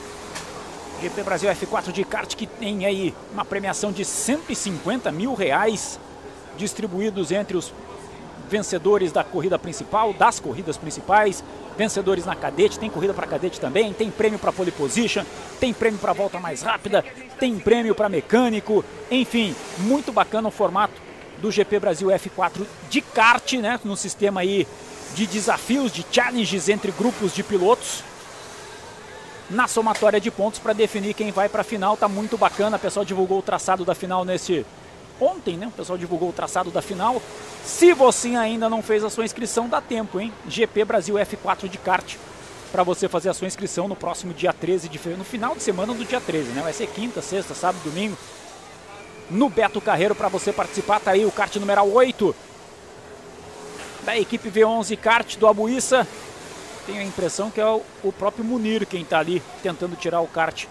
GP 0.99 1.23
Brasil 1.23 1.51
F4 1.51 1.91
de 1.91 2.03
kart 2.03 2.33
que 2.33 2.47
tem 2.47 2.87
aí 2.87 3.13
uma 3.31 3.45
premiação 3.45 3.91
de 3.91 4.03
150 4.03 5.11
mil 5.11 5.35
reais 5.35 5.99
distribuídos 6.57 7.31
entre 7.31 7.55
os 7.55 7.71
vencedores 8.55 9.11
da 9.11 9.21
corrida 9.21 9.59
principal, 9.59 10.13
das 10.13 10.39
corridas 10.39 10.77
principais, 10.77 11.43
vencedores 11.77 12.25
na 12.25 12.37
cadete, 12.37 12.79
tem 12.79 12.89
corrida 12.89 13.13
para 13.13 13.27
cadete 13.27 13.59
também, 13.59 13.91
tem 13.91 14.09
prêmio 14.09 14.39
para 14.39 14.53
pole 14.53 14.71
position, 14.71 15.25
tem 15.59 15.73
prêmio 15.73 15.99
para 15.99 16.13
volta 16.13 16.39
mais 16.39 16.61
rápida, 16.61 17.03
tem 17.37 17.59
prêmio 17.59 17.93
para 17.93 18.07
mecânico, 18.07 18.85
enfim, 19.11 19.53
muito 19.79 20.13
bacana 20.13 20.47
o 20.47 20.51
formato 20.51 20.93
do 21.41 21.51
GP 21.51 21.81
Brasil 21.81 22.07
F4 22.07 22.65
de 22.89 23.01
kart, 23.01 23.51
né, 23.55 23.77
no 23.83 23.97
sistema 23.97 24.39
aí 24.39 24.65
de 25.15 25.27
desafios, 25.27 25.91
de 25.91 26.05
challenges 26.09 26.69
entre 26.69 26.93
grupos 26.93 27.33
de 27.33 27.43
pilotos. 27.43 28.05
Na 29.49 29.67
somatória 29.67 30.19
de 30.19 30.31
pontos 30.31 30.59
para 30.59 30.71
definir 30.71 31.13
quem 31.13 31.29
vai 31.29 31.49
para 31.49 31.59
a 31.59 31.63
final, 31.63 31.97
tá 31.97 32.07
muito 32.07 32.37
bacana. 32.37 32.77
O 32.77 32.79
pessoal 32.79 33.05
divulgou 33.05 33.39
o 33.39 33.43
traçado 33.43 33.83
da 33.85 33.93
final 33.93 34.23
nesse 34.25 34.65
ontem, 35.19 35.57
né? 35.57 35.67
O 35.67 35.71
pessoal 35.71 35.97
divulgou 35.97 36.29
o 36.29 36.33
traçado 36.33 36.71
da 36.71 36.81
final. 36.81 37.21
Se 37.63 37.93
você 37.93 38.29
ainda 38.35 38.69
não 38.69 38.81
fez 38.81 39.03
a 39.03 39.09
sua 39.09 39.25
inscrição, 39.25 39.67
dá 39.67 39.81
tempo, 39.81 40.19
hein? 40.19 40.31
GP 40.47 40.85
Brasil 40.85 41.15
F4 41.15 41.67
de 41.67 41.77
kart 41.77 42.15
para 42.71 42.83
você 42.83 43.07
fazer 43.07 43.29
a 43.29 43.33
sua 43.33 43.47
inscrição 43.47 43.87
no 43.87 43.95
próximo 43.95 44.33
dia 44.33 44.51
13 44.51 44.89
de 44.89 44.97
fevereiro, 44.97 45.19
no 45.19 45.25
final 45.25 45.55
de 45.55 45.63
semana 45.63 45.93
do 45.93 46.03
dia 46.03 46.19
13, 46.19 46.49
né? 46.49 46.61
Vai 46.61 46.73
ser 46.73 46.87
quinta, 46.87 47.21
sexta, 47.21 47.53
sábado, 47.53 47.81
domingo. 47.83 48.17
No 49.29 49.49
Beto 49.49 49.79
Carreiro 49.81 50.13
para 50.13 50.27
você 50.27 50.51
participar, 50.51 50.99
tá 50.99 51.11
aí 51.11 51.25
o 51.25 51.31
kart 51.31 51.55
numeral 51.55 51.89
8 51.89 52.35
da 54.03 54.17
equipe 54.17 54.49
V11 54.49 54.97
kart 54.97 55.37
do 55.37 55.47
Abuíça. 55.47 56.07
Tenho 56.85 56.99
a 56.99 57.03
impressão 57.03 57.49
que 57.49 57.59
é 57.59 57.65
o, 57.65 57.81
o 58.03 58.11
próprio 58.11 58.45
Munir 58.45 58.85
quem 58.85 59.01
está 59.01 59.19
ali 59.19 59.41
tentando 59.63 59.95
tirar 59.95 60.21
o 60.21 60.27
kart 60.27 60.65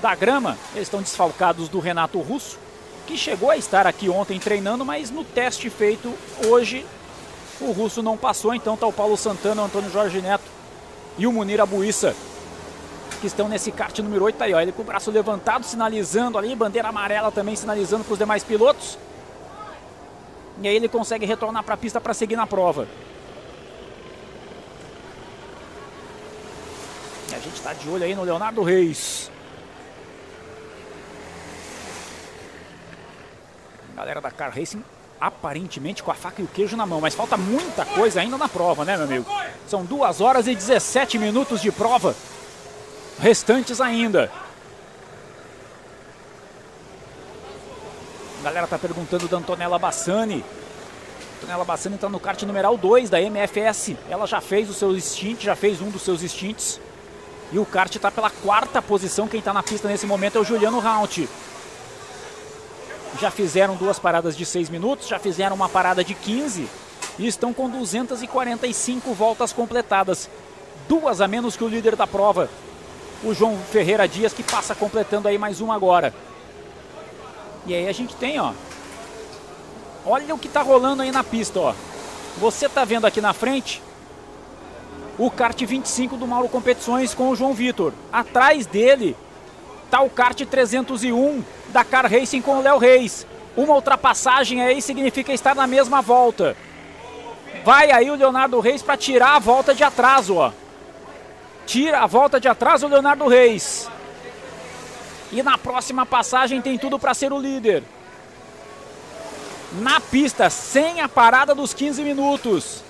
da 0.00 0.14
grama. 0.14 0.56
Eles 0.74 0.86
estão 0.86 1.02
desfalcados 1.02 1.68
do 1.68 1.80
Renato 1.80 2.20
Russo, 2.20 2.58
que 3.06 3.16
chegou 3.16 3.50
a 3.50 3.56
estar 3.56 3.86
aqui 3.86 4.08
ontem 4.08 4.38
treinando, 4.38 4.84
mas 4.84 5.10
no 5.10 5.24
teste 5.24 5.70
feito 5.70 6.12
hoje 6.46 6.84
o 7.60 7.70
Russo 7.72 8.02
não 8.02 8.16
passou. 8.16 8.54
Então 8.54 8.74
está 8.74 8.86
o 8.86 8.92
Paulo 8.92 9.16
Santana, 9.16 9.62
o 9.62 9.64
Antônio 9.64 9.90
Jorge 9.90 10.20
Neto 10.20 10.44
e 11.16 11.26
o 11.26 11.32
Munir 11.32 11.60
Abuíça 11.60 12.14
que 13.20 13.26
estão 13.26 13.48
nesse 13.48 13.72
kart 13.72 13.98
número 14.00 14.24
8. 14.24 14.36
Tá 14.36 14.44
aí, 14.44 14.54
ó, 14.54 14.60
ele 14.60 14.72
com 14.72 14.82
o 14.82 14.84
braço 14.84 15.10
levantado, 15.10 15.64
sinalizando 15.64 16.38
ali, 16.38 16.54
bandeira 16.54 16.88
amarela 16.88 17.32
também 17.32 17.56
sinalizando 17.56 18.04
para 18.04 18.12
os 18.12 18.18
demais 18.18 18.44
pilotos. 18.44 18.98
E 20.60 20.68
aí 20.68 20.76
ele 20.76 20.88
consegue 20.88 21.26
retornar 21.26 21.62
para 21.62 21.74
a 21.74 21.76
pista 21.76 22.00
para 22.00 22.14
seguir 22.14 22.36
na 22.36 22.46
prova. 22.46 22.86
E 27.30 27.34
a 27.34 27.38
gente 27.38 27.54
está 27.54 27.72
de 27.72 27.88
olho 27.88 28.04
aí 28.04 28.14
no 28.14 28.22
Leonardo 28.22 28.62
Reis. 28.62 29.30
Galera 33.96 34.20
da 34.20 34.30
Car 34.30 34.52
Racing 34.54 34.84
aparentemente 35.18 36.02
com 36.02 36.10
a 36.10 36.14
faca 36.14 36.42
e 36.42 36.44
o 36.44 36.48
queijo 36.48 36.76
na 36.76 36.84
mão, 36.84 37.00
mas 37.00 37.14
falta 37.14 37.38
muita 37.38 37.86
coisa 37.86 38.20
ainda 38.20 38.36
na 38.36 38.46
prova, 38.46 38.84
né, 38.84 38.94
meu 38.96 39.06
amigo? 39.06 39.26
São 39.66 39.82
2 39.82 40.20
horas 40.20 40.46
e 40.46 40.54
17 40.54 41.18
minutos 41.18 41.62
de 41.62 41.72
prova 41.72 42.14
restantes 43.18 43.80
ainda. 43.80 44.30
A 48.40 48.44
galera 48.44 48.66
tá 48.66 48.78
perguntando 48.78 49.26
da 49.26 49.38
Antonella 49.38 49.78
Bassani. 49.78 50.44
Antonella 51.38 51.64
Bassani 51.64 51.94
está 51.94 52.10
no 52.10 52.20
kart 52.20 52.40
numeral 52.42 52.76
2 52.76 53.08
da 53.08 53.18
MFS. 53.18 53.96
Ela 54.10 54.26
já 54.26 54.42
fez 54.42 54.68
o 54.68 54.74
seu 54.74 54.94
stint, 55.00 55.42
já 55.42 55.56
fez 55.56 55.80
um 55.80 55.88
dos 55.88 56.02
seus 56.02 56.20
stints. 56.20 56.78
E 57.50 57.58
o 57.58 57.64
kart 57.64 57.94
está 57.94 58.10
pela 58.10 58.28
quarta 58.28 58.82
posição. 58.82 59.26
Quem 59.26 59.40
está 59.40 59.52
na 59.52 59.62
pista 59.62 59.88
nesse 59.88 60.06
momento 60.06 60.36
é 60.36 60.40
o 60.42 60.44
Juliano 60.44 60.78
Raunt. 60.78 61.26
Já 63.18 63.30
fizeram 63.30 63.76
duas 63.76 63.98
paradas 63.98 64.36
de 64.36 64.44
6 64.44 64.68
minutos, 64.68 65.08
já 65.08 65.18
fizeram 65.18 65.56
uma 65.56 65.68
parada 65.68 66.04
de 66.04 66.14
15 66.14 66.68
e 67.18 67.26
estão 67.26 67.52
com 67.52 67.68
245 67.68 69.14
voltas 69.14 69.52
completadas. 69.52 70.28
Duas 70.88 71.20
a 71.20 71.26
menos 71.26 71.56
que 71.56 71.64
o 71.64 71.68
líder 71.68 71.96
da 71.96 72.06
prova, 72.06 72.50
o 73.24 73.32
João 73.32 73.56
Ferreira 73.70 74.06
Dias, 74.06 74.34
que 74.34 74.42
passa 74.42 74.74
completando 74.74 75.28
aí 75.28 75.38
mais 75.38 75.60
uma 75.60 75.74
agora. 75.74 76.14
E 77.66 77.74
aí 77.74 77.88
a 77.88 77.92
gente 77.92 78.14
tem, 78.16 78.38
ó. 78.38 78.52
Olha 80.04 80.34
o 80.34 80.38
que 80.38 80.48
tá 80.48 80.60
rolando 80.60 81.02
aí 81.02 81.10
na 81.10 81.24
pista, 81.24 81.58
ó. 81.58 81.74
Você 82.38 82.68
tá 82.68 82.84
vendo 82.84 83.06
aqui 83.06 83.20
na 83.20 83.32
frente 83.32 83.82
o 85.18 85.30
kart 85.30 85.58
25 85.58 86.18
do 86.18 86.26
Mauro 86.26 86.50
Competições 86.50 87.14
com 87.14 87.30
o 87.30 87.36
João 87.36 87.54
Vitor. 87.54 87.94
Atrás 88.12 88.66
dele 88.66 89.16
tá 89.90 90.02
o 90.02 90.10
kart 90.10 90.38
301 90.38 91.42
da 91.76 91.84
Car 91.84 92.10
Racing 92.10 92.40
com 92.40 92.52
o 92.52 92.62
Léo 92.62 92.78
Reis. 92.78 93.26
Uma 93.54 93.74
ultrapassagem 93.74 94.62
aí 94.62 94.80
significa 94.80 95.34
estar 95.34 95.54
na 95.54 95.66
mesma 95.66 96.00
volta. 96.00 96.56
Vai 97.66 97.90
aí 97.90 98.10
o 98.10 98.14
Leonardo 98.14 98.58
Reis 98.60 98.80
para 98.80 98.96
tirar 98.96 99.36
a 99.36 99.38
volta 99.38 99.74
de 99.74 99.84
atraso, 99.84 100.36
ó. 100.36 100.52
Tira 101.66 102.00
a 102.00 102.06
volta 102.06 102.40
de 102.40 102.48
atraso 102.48 102.86
o 102.86 102.88
Leonardo 102.88 103.28
Reis. 103.28 103.90
E 105.30 105.42
na 105.42 105.58
próxima 105.58 106.06
passagem 106.06 106.62
tem 106.62 106.78
tudo 106.78 106.98
para 106.98 107.12
ser 107.12 107.30
o 107.30 107.38
líder. 107.38 107.82
Na 109.74 110.00
pista, 110.00 110.48
sem 110.48 111.02
a 111.02 111.08
parada 111.10 111.54
dos 111.54 111.74
15 111.74 112.02
minutos. 112.02 112.82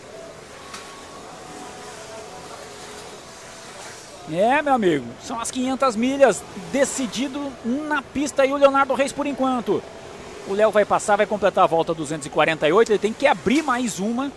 É, 4.32 4.60
meu 4.60 4.74
amigo, 4.74 5.06
são 5.22 5.38
as 5.38 5.50
500 5.50 5.94
milhas 5.94 6.42
decidido 6.72 7.52
na 7.64 8.02
pista 8.02 8.44
e 8.44 8.52
o 8.52 8.56
Leonardo 8.56 8.94
Reis 8.94 9.12
por 9.12 9.26
enquanto. 9.26 9.82
O 10.48 10.52
Léo 10.52 10.70
vai 10.70 10.84
passar, 10.84 11.16
vai 11.16 11.26
completar 11.26 11.64
a 11.64 11.66
volta 11.66 11.94
248, 11.94 12.92
ele 12.92 12.98
tem 12.98 13.12
que 13.12 13.26
abrir 13.26 13.62
mais 13.62 13.98
uma 13.98 14.30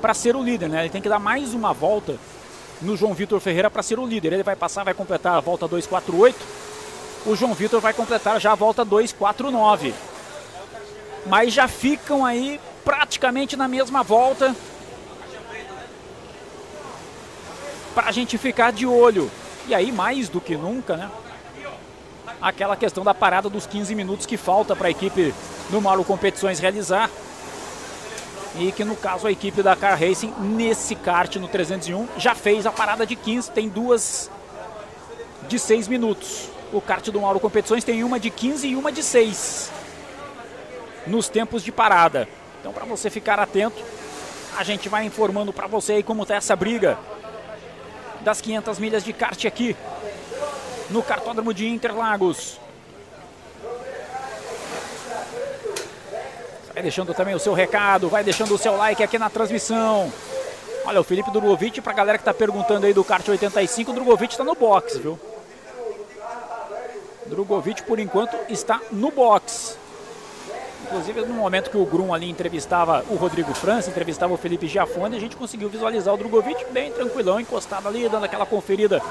para 0.00 0.14
ser 0.14 0.36
o 0.36 0.42
líder, 0.42 0.68
né? 0.68 0.82
Ele 0.82 0.90
tem 0.90 1.02
que 1.02 1.08
dar 1.08 1.18
mais 1.18 1.52
uma 1.52 1.72
volta 1.72 2.16
no 2.80 2.96
João 2.96 3.14
Vitor 3.14 3.40
Ferreira 3.40 3.70
para 3.70 3.82
ser 3.82 3.98
o 3.98 4.06
líder. 4.06 4.32
Ele 4.32 4.42
vai 4.42 4.56
passar, 4.56 4.84
vai 4.84 4.94
completar 4.94 5.34
a 5.34 5.40
volta 5.40 5.66
248. 5.66 6.36
O 7.26 7.34
João 7.34 7.54
Vitor 7.54 7.80
vai 7.80 7.92
completar 7.92 8.40
já 8.40 8.52
a 8.52 8.54
volta 8.54 8.84
249. 8.84 9.94
Mas 11.26 11.52
já 11.52 11.66
ficam 11.66 12.24
aí 12.24 12.60
praticamente 12.84 13.56
na 13.56 13.68
mesma 13.68 14.02
volta. 14.02 14.54
Para 17.94 18.08
a 18.08 18.12
gente 18.12 18.38
ficar 18.38 18.72
de 18.72 18.86
olho. 18.86 19.30
E 19.66 19.74
aí, 19.74 19.92
mais 19.92 20.28
do 20.28 20.40
que 20.40 20.56
nunca, 20.56 20.96
né? 20.96 21.10
Aquela 22.40 22.76
questão 22.76 23.02
da 23.02 23.12
parada 23.12 23.48
dos 23.50 23.66
15 23.66 23.94
minutos 23.94 24.24
que 24.24 24.36
falta 24.36 24.76
para 24.76 24.88
a 24.88 24.90
equipe 24.90 25.34
do 25.70 25.80
Mauro 25.80 26.04
Competições 26.04 26.58
realizar. 26.58 27.10
E 28.58 28.72
que 28.72 28.84
no 28.84 28.96
caso 28.96 29.26
a 29.26 29.32
equipe 29.32 29.62
da 29.62 29.76
Car 29.76 29.98
Racing, 29.98 30.32
nesse 30.38 30.94
kart 30.94 31.36
no 31.36 31.48
301, 31.48 32.08
já 32.16 32.34
fez 32.34 32.66
a 32.66 32.72
parada 32.72 33.06
de 33.06 33.14
15, 33.14 33.50
tem 33.50 33.68
duas 33.68 34.30
de 35.48 35.58
6 35.58 35.88
minutos. 35.88 36.48
O 36.72 36.80
kart 36.80 37.06
do 37.10 37.20
Mauro 37.20 37.40
Competições 37.40 37.84
tem 37.84 38.02
uma 38.04 38.18
de 38.18 38.30
15 38.30 38.68
e 38.68 38.76
uma 38.76 38.90
de 38.90 39.02
6 39.02 39.70
nos 41.06 41.28
tempos 41.28 41.62
de 41.62 41.72
parada. 41.72 42.28
Então, 42.60 42.72
para 42.72 42.84
você 42.84 43.10
ficar 43.10 43.38
atento, 43.38 43.82
a 44.56 44.62
gente 44.62 44.88
vai 44.88 45.04
informando 45.04 45.52
para 45.52 45.66
você 45.66 45.94
aí 45.94 46.02
como 46.02 46.26
tá 46.26 46.34
essa 46.34 46.54
briga 46.56 46.98
das 48.20 48.40
500 48.40 48.78
milhas 48.78 49.04
de 49.04 49.12
kart 49.12 49.44
aqui 49.44 49.76
no 50.90 51.02
Cartódromo 51.02 51.52
de 51.52 51.68
Interlagos. 51.68 52.58
Vai 56.72 56.82
deixando 56.82 57.12
também 57.12 57.34
o 57.34 57.38
seu 57.38 57.54
recado, 57.54 58.08
vai 58.08 58.22
deixando 58.22 58.54
o 58.54 58.58
seu 58.58 58.76
like 58.76 59.02
aqui 59.02 59.18
na 59.18 59.28
transmissão. 59.28 60.12
Olha, 60.84 61.00
o 61.00 61.04
Felipe 61.04 61.30
Drogovic, 61.30 61.80
pra 61.80 61.92
galera 61.92 62.18
que 62.18 62.24
tá 62.24 62.32
perguntando 62.32 62.86
aí 62.86 62.94
do 62.94 63.04
kart 63.04 63.26
85, 63.28 63.90
o 63.90 63.94
Drogovic 63.94 64.36
tá 64.36 64.44
no 64.44 64.54
box, 64.54 64.96
viu? 64.96 65.18
Drogovic, 67.26 67.82
por 67.82 67.98
enquanto, 67.98 68.36
está 68.48 68.80
no 68.90 69.10
box. 69.10 69.76
Inclusive, 70.88 71.20
no 71.26 71.34
momento 71.34 71.70
que 71.70 71.76
o 71.76 71.84
Grum 71.84 72.14
ali 72.14 72.30
entrevistava 72.30 73.04
o 73.10 73.16
Rodrigo 73.16 73.52
França, 73.52 73.90
entrevistava 73.90 74.32
o 74.32 74.38
Felipe 74.38 74.66
Giafone, 74.66 75.16
a 75.16 75.20
gente 75.20 75.36
conseguiu 75.36 75.68
visualizar 75.68 76.14
o 76.14 76.16
Drogovic 76.16 76.64
bem 76.72 76.90
tranquilão, 76.90 77.38
encostado 77.38 77.86
ali, 77.86 78.08
dando 78.08 78.24
aquela 78.24 78.46
conferida 78.46 79.02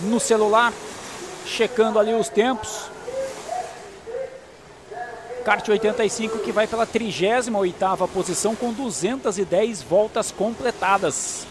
no 0.00 0.20
celular, 0.20 0.74
checando 1.46 1.98
ali 1.98 2.12
os 2.12 2.28
tempos. 2.28 2.90
Kart 5.42 5.66
85 5.66 6.38
que 6.40 6.52
vai 6.52 6.66
pela 6.66 6.86
38ª 6.86 8.06
posição 8.08 8.54
com 8.54 8.74
210 8.74 9.82
voltas 9.82 10.30
completadas. 10.30 11.46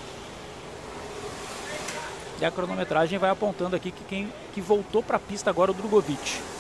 E 2.40 2.46
a 2.46 2.52
cronometragem 2.52 3.18
vai 3.18 3.32
apontando 3.32 3.76
aqui 3.76 3.90
que 3.90 4.04
quem 4.04 4.32
que 4.54 4.62
voltou 4.62 5.02
para 5.02 5.18
a 5.18 5.20
pista 5.20 5.50
agora 5.50 5.72
é 5.72 5.74
o 5.74 5.76
Drogovic. 5.76 6.53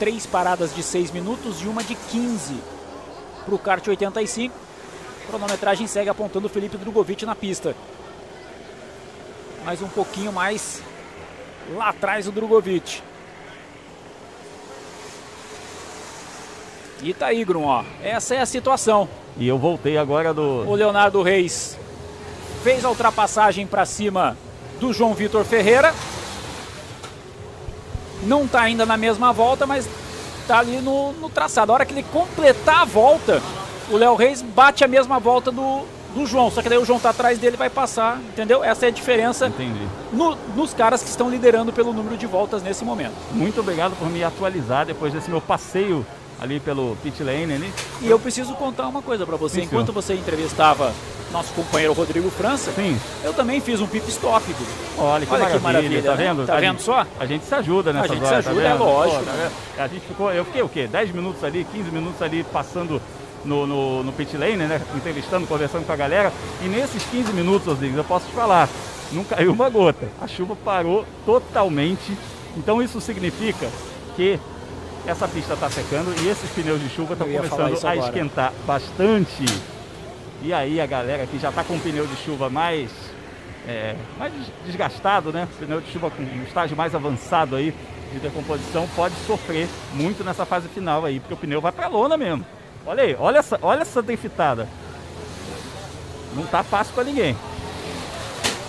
Três 0.00 0.24
paradas 0.24 0.74
de 0.74 0.82
6 0.82 1.10
minutos 1.10 1.60
e 1.60 1.66
uma 1.66 1.84
de 1.84 1.94
15 1.94 2.54
para 3.44 3.54
o 3.54 3.58
kart 3.58 3.86
85. 3.86 4.54
A 5.24 5.26
cronometragem 5.28 5.86
segue 5.86 6.08
apontando 6.08 6.46
o 6.46 6.50
Felipe 6.50 6.78
Drogovic 6.78 7.26
na 7.26 7.34
pista. 7.34 7.76
Mais 9.62 9.82
um 9.82 9.88
pouquinho 9.88 10.32
mais 10.32 10.82
lá 11.74 11.90
atrás 11.90 12.26
o 12.26 12.32
Drogovic. 12.32 13.02
E 17.02 17.12
tá 17.12 17.26
aí, 17.26 17.44
Grum, 17.44 17.64
ó. 17.64 17.84
Essa 18.02 18.36
é 18.36 18.40
a 18.40 18.46
situação. 18.46 19.06
E 19.36 19.46
eu 19.46 19.58
voltei 19.58 19.98
agora 19.98 20.32
do. 20.32 20.66
O 20.66 20.74
Leonardo 20.74 21.22
Reis 21.22 21.78
fez 22.62 22.86
a 22.86 22.88
ultrapassagem 22.88 23.66
para 23.66 23.84
cima 23.84 24.34
do 24.80 24.94
João 24.94 25.12
Vitor 25.12 25.44
Ferreira. 25.44 25.94
Não 28.22 28.46
tá 28.46 28.60
ainda 28.62 28.84
na 28.86 28.96
mesma 28.96 29.32
volta, 29.32 29.66
mas 29.66 29.88
tá 30.46 30.58
ali 30.58 30.78
no, 30.80 31.12
no 31.12 31.28
traçado. 31.28 31.72
A 31.72 31.74
hora 31.74 31.84
que 31.86 31.92
ele 31.94 32.02
completar 32.12 32.80
a 32.80 32.84
volta, 32.84 33.40
o 33.90 33.96
Léo 33.96 34.14
Reis 34.14 34.42
bate 34.42 34.84
a 34.84 34.88
mesma 34.88 35.18
volta 35.18 35.50
do, 35.50 35.82
do 36.14 36.26
João. 36.26 36.50
Só 36.50 36.60
que 36.62 36.68
daí 36.68 36.78
o 36.78 36.84
João 36.84 36.98
tá 37.00 37.10
atrás 37.10 37.38
dele 37.38 37.56
vai 37.56 37.70
passar, 37.70 38.18
entendeu? 38.18 38.62
Essa 38.62 38.86
é 38.86 38.88
a 38.88 38.92
diferença 38.92 39.46
no- 40.12 40.36
nos 40.56 40.74
caras 40.74 41.02
que 41.02 41.08
estão 41.08 41.30
liderando 41.30 41.72
pelo 41.72 41.92
número 41.92 42.16
de 42.16 42.26
voltas 42.26 42.62
nesse 42.62 42.84
momento. 42.84 43.14
Muito 43.32 43.60
obrigado 43.60 43.96
por 43.96 44.08
me 44.10 44.22
atualizar 44.24 44.84
depois 44.86 45.12
desse 45.12 45.30
meu 45.30 45.40
passeio 45.40 46.04
ali 46.40 46.58
pelo 46.58 46.96
pit 47.02 47.22
lane 47.22 47.52
ali. 47.54 47.72
E 48.00 48.08
eu 48.08 48.18
preciso 48.18 48.54
contar 48.54 48.88
uma 48.88 49.02
coisa 49.02 49.26
para 49.26 49.36
você. 49.36 49.56
Sim, 49.60 49.66
Enquanto 49.66 49.92
você 49.92 50.14
entrevistava 50.14 50.92
nosso 51.30 51.52
companheiro 51.52 51.92
Rodrigo 51.92 52.30
França, 52.30 52.72
eu 53.22 53.32
também 53.34 53.60
fiz 53.60 53.80
um 53.80 53.86
pit 53.86 54.08
stop. 54.08 54.44
Gugu. 54.52 54.70
Olha 54.98 55.26
que 55.26 55.58
maravilha, 55.60 56.02
tá 56.02 56.16
né? 56.16 56.24
vendo? 56.24 56.46
Tá 56.46 56.56
A 56.56 56.60
vendo 56.60 56.72
gente- 56.78 56.82
só? 56.82 57.06
A 57.18 57.26
gente 57.26 57.44
se 57.44 57.54
ajuda 57.54 57.92
nessa 57.92 58.12
A 58.12 58.16
gente 58.16 58.26
se 58.26 58.34
ajuda, 58.34 58.62
é 58.62 58.74
lógico. 58.74 59.24
a 59.78 59.86
gente 59.86 60.06
ficou, 60.06 60.32
eu 60.32 60.44
fiquei 60.44 60.62
o 60.62 60.68
quê? 60.68 60.88
10 60.88 61.12
minutos 61.12 61.44
ali, 61.44 61.64
15 61.70 61.90
minutos 61.90 62.20
ali 62.22 62.42
passando 62.42 63.00
no, 63.44 63.66
no, 63.66 64.02
no 64.02 64.12
pit 64.12 64.36
lane, 64.36 64.56
né? 64.56 64.80
Entrevistando, 64.94 65.46
conversando 65.46 65.86
com 65.86 65.92
a 65.92 65.96
galera. 65.96 66.32
E 66.64 66.68
nesses 66.68 67.02
15 67.04 67.32
minutos, 67.32 67.66
Rodrigues, 67.68 67.96
eu 67.96 68.04
posso 68.04 68.26
te 68.26 68.32
falar, 68.32 68.68
não 69.12 69.22
caiu 69.24 69.52
uma 69.52 69.68
gota. 69.68 70.08
A 70.20 70.26
chuva 70.26 70.56
parou 70.64 71.04
totalmente. 71.24 72.16
Então 72.56 72.82
isso 72.82 73.00
significa 73.00 73.68
que 74.16 74.38
essa 75.06 75.26
pista 75.26 75.54
está 75.54 75.68
secando 75.70 76.14
e 76.22 76.28
esses 76.28 76.48
pneus 76.50 76.80
de 76.80 76.88
chuva 76.90 77.12
estão 77.14 77.26
começando 77.56 77.60
a 77.88 77.96
esquentar 78.08 78.52
bastante. 78.66 79.44
E 80.42 80.52
aí 80.52 80.80
a 80.80 80.86
galera 80.86 81.26
que 81.26 81.38
já 81.38 81.50
está 81.50 81.62
com 81.64 81.74
o 81.74 81.80
pneu 81.80 82.06
de 82.06 82.16
chuva 82.16 82.48
mais, 82.48 82.90
é, 83.68 83.94
mais 84.18 84.32
des- 84.32 84.46
desgastado, 84.66 85.32
né? 85.32 85.46
Pneu 85.58 85.80
de 85.80 85.90
chuva 85.92 86.10
com 86.10 86.22
um 86.22 86.42
estágio 86.46 86.76
mais 86.76 86.94
avançado 86.94 87.56
aí 87.56 87.74
de 88.12 88.18
decomposição 88.18 88.88
pode 88.96 89.14
sofrer 89.26 89.68
muito 89.94 90.24
nessa 90.24 90.44
fase 90.44 90.66
final 90.68 91.04
aí, 91.04 91.20
porque 91.20 91.34
o 91.34 91.36
pneu 91.36 91.60
vai 91.60 91.70
para 91.72 91.86
lona 91.86 92.16
mesmo. 92.16 92.44
Olha 92.86 93.02
aí, 93.04 93.14
olha 93.18 93.38
essa, 93.38 93.58
olha 93.62 93.82
essa 93.82 94.00
driftada. 94.02 94.66
Não 96.34 96.44
tá 96.44 96.62
fácil 96.62 96.94
para 96.94 97.04
ninguém. 97.04 97.36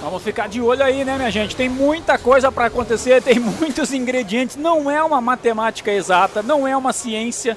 Vamos 0.01 0.23
ficar 0.23 0.49
de 0.49 0.59
olho 0.59 0.83
aí, 0.83 1.05
né, 1.05 1.15
minha 1.15 1.29
gente? 1.29 1.55
Tem 1.55 1.69
muita 1.69 2.17
coisa 2.17 2.51
para 2.51 2.65
acontecer, 2.65 3.21
tem 3.21 3.37
muitos 3.39 3.93
ingredientes. 3.93 4.55
Não 4.55 4.89
é 4.89 5.01
uma 5.03 5.21
matemática 5.21 5.91
exata, 5.91 6.41
não 6.41 6.67
é 6.67 6.75
uma 6.75 6.91
ciência 6.91 7.55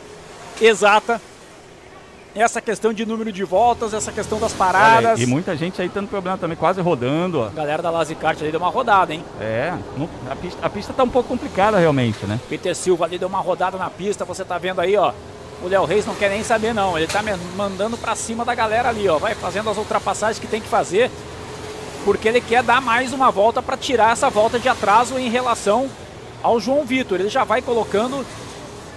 exata. 0.60 1.20
Essa 2.34 2.60
questão 2.60 2.92
de 2.92 3.06
número 3.06 3.32
de 3.32 3.44
voltas, 3.44 3.94
essa 3.94 4.12
questão 4.12 4.38
das 4.40 4.52
paradas. 4.52 5.18
aí, 5.18 5.22
e 5.22 5.26
muita 5.26 5.56
gente 5.56 5.80
aí 5.80 5.88
tendo 5.88 6.08
problema 6.08 6.36
também, 6.36 6.56
quase 6.56 6.80
rodando, 6.82 7.40
ó. 7.40 7.46
A 7.46 7.50
galera 7.50 7.80
da 7.80 7.90
Lazicart 7.90 8.42
ali 8.42 8.50
deu 8.50 8.60
uma 8.60 8.70
rodada, 8.70 9.14
hein? 9.14 9.24
É, 9.40 9.72
a 10.28 10.36
pista, 10.36 10.66
a 10.66 10.68
pista 10.68 10.92
tá 10.92 11.04
um 11.04 11.08
pouco 11.08 11.28
complicada 11.28 11.78
realmente, 11.78 12.26
né? 12.26 12.38
Peter 12.48 12.74
Silva 12.74 13.04
ali 13.04 13.18
deu 13.18 13.28
uma 13.28 13.40
rodada 13.40 13.78
na 13.78 13.88
pista, 13.88 14.24
você 14.24 14.44
tá 14.44 14.58
vendo 14.58 14.80
aí, 14.80 14.96
ó. 14.96 15.12
O 15.62 15.68
Léo 15.68 15.84
Reis 15.84 16.04
não 16.04 16.14
quer 16.16 16.28
nem 16.28 16.42
saber 16.42 16.74
não, 16.74 16.98
ele 16.98 17.06
tá 17.06 17.22
mandando 17.56 17.96
pra 17.96 18.16
cima 18.16 18.44
da 18.44 18.54
galera 18.54 18.88
ali, 18.88 19.08
ó. 19.08 19.16
Vai 19.16 19.34
fazendo 19.36 19.70
as 19.70 19.78
ultrapassagens 19.78 20.40
que 20.40 20.48
tem 20.48 20.60
que 20.60 20.68
fazer, 20.68 21.12
porque 22.04 22.28
ele 22.28 22.40
quer 22.40 22.62
dar 22.62 22.80
mais 22.80 23.12
uma 23.12 23.30
volta 23.30 23.62
pra 23.62 23.76
tirar 23.76 24.12
essa 24.12 24.28
volta 24.28 24.58
de 24.58 24.68
atraso 24.68 25.18
em 25.18 25.30
relação 25.30 25.88
ao 26.42 26.60
João 26.60 26.84
Vitor. 26.84 27.18
Ele 27.18 27.30
já 27.30 27.44
vai 27.44 27.62
colocando 27.62 28.24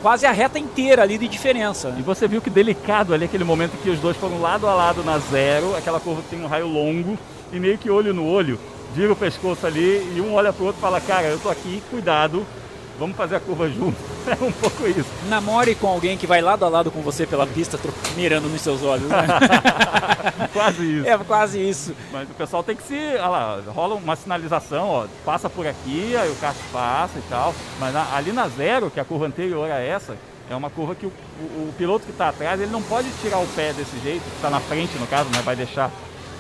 quase 0.02 0.26
a 0.26 0.32
reta 0.32 0.60
inteira 0.60 1.02
ali 1.02 1.18
de 1.18 1.28
diferença. 1.28 1.96
E 1.98 2.02
você 2.02 2.28
viu 2.28 2.42
que 2.42 2.50
delicado 2.50 3.14
ali 3.14 3.26
aquele 3.26 3.44
momento 3.44 3.82
que 3.82 3.90
os 3.90 4.00
dois 4.00 4.18
foram 4.18 4.42
lado 4.42 4.68
a 4.68 4.76
lado 4.76 5.04
na 5.04 5.18
zero, 5.18 5.76
aquela 5.76 6.00
curva 6.00 6.22
que 6.22 6.30
tem 6.30 6.44
um 6.44 6.48
raio 6.48 6.68
longo, 6.68 7.18
e 7.52 7.60
meio 7.60 7.78
que 7.78 7.90
olho 7.90 8.14
no 8.14 8.28
olho, 8.28 8.60
vira 8.94 9.12
o 9.12 9.16
pescoço 9.16 9.66
ali 9.66 10.14
e 10.16 10.22
um 10.22 10.34
olha 10.34 10.52
pro 10.52 10.66
outro 10.66 10.80
e 10.80 10.82
fala, 10.82 11.00
cara, 11.00 11.28
eu 11.28 11.40
tô 11.40 11.50
aqui, 11.50 11.82
cuidado, 11.90 12.46
vamos 13.00 13.16
fazer 13.18 13.36
a 13.36 13.40
curva 13.40 13.70
junto. 13.70 13.98
É 14.28 14.44
um 14.44 14.52
pouco 14.52 14.86
isso. 14.86 15.06
Namore 15.30 15.74
com 15.74 15.88
alguém 15.88 16.18
que 16.18 16.28
vai 16.28 16.42
lado 16.42 16.66
a 16.66 16.68
lado 16.68 16.92
com 16.92 17.02
você 17.02 17.26
pela 17.26 17.48
pista, 17.48 17.80
mirando 18.18 18.50
nos 18.50 18.60
seus 18.62 18.84
olhos. 18.84 19.08
Né? 19.08 19.26
quase 20.52 20.84
isso. 21.00 21.08
É 21.08 21.18
quase 21.18 21.70
isso. 21.70 21.96
Mas 22.12 22.30
o 22.30 22.34
pessoal 22.34 22.62
tem 22.62 22.76
que 22.76 22.84
se. 22.84 22.94
Olha 22.94 23.28
lá, 23.30 23.62
rola 23.68 23.96
uma 23.96 24.18
sinalização, 24.18 24.90
ó, 24.90 25.06
passa 25.26 25.50
por 25.50 25.66
aqui, 25.66 26.14
aí 26.18 26.30
o 26.30 26.36
kart 26.36 26.58
passa 26.74 27.18
e 27.18 27.22
tal. 27.30 27.56
Mas 27.80 27.94
na- 27.94 28.14
ali 28.16 28.34
na 28.34 28.50
zero, 28.50 28.90
que 28.92 29.00
é 29.00 29.02
a 29.02 29.06
curva 29.06 29.28
anterior 29.28 29.72
a 29.72 29.80
essa, 29.80 30.18
é 30.50 30.56
uma 30.58 30.70
curva 30.70 30.94
que 30.94 31.06
o, 31.06 31.10
o- 31.40 31.70
o 31.70 31.74
piloto 31.78 32.06
que 32.06 32.12
está 32.12 32.28
atrás, 32.28 32.60
ele 32.60 32.72
não 32.72 32.82
pode 32.82 33.08
tirar 33.22 33.38
o 33.40 33.48
pé 33.56 33.72
desse 33.72 33.98
jeito, 34.04 34.22
que 34.24 34.36
está 34.36 34.50
na 34.50 34.60
frente 34.60 34.98
no 34.98 35.08
caso, 35.08 35.30
né? 35.30 35.42
Vai 35.42 35.56
deixar. 35.56 35.90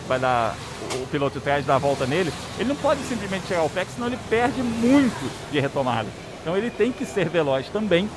Vai 0.09 0.19
dar. 0.19 0.56
O, 0.93 1.07
piloto 1.07 1.38
de 1.40 1.43
trás 1.43 1.65
dar 1.65 1.75
a 1.75 1.79
volta 1.79 2.06
nele. 2.06 2.31
Ele 2.59 2.69
não 2.69 2.75
pode 2.75 3.01
simplesmente 3.03 3.47
tirar 3.47 3.63
o 3.63 3.69
pé, 3.69 3.85
senão 3.93 4.07
ele 4.07 4.17
perde 4.29 4.61
muito 4.61 5.31
de 5.51 5.59
retomada. 5.59 6.07
Então 6.47 6.56
ele 6.56 6.69
tem 6.69 6.94
que 6.94 7.06
ser 7.06 7.28
veloz 7.28 7.67
também. 7.67 8.10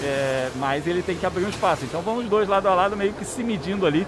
é, 0.00 0.48
mas 0.60 0.86
ele 0.86 1.02
tem 1.02 1.16
que 1.16 1.26
abrir 1.26 1.44
um 1.44 1.48
espaço. 1.48 1.84
Então 1.84 2.02
vamos 2.02 2.22
os 2.22 2.30
dois 2.30 2.48
lado 2.48 2.68
a 2.68 2.74
lado, 2.74 2.96
meio 2.96 3.12
que 3.12 3.24
se 3.24 3.42
medindo 3.42 3.84
ali. 3.84 4.06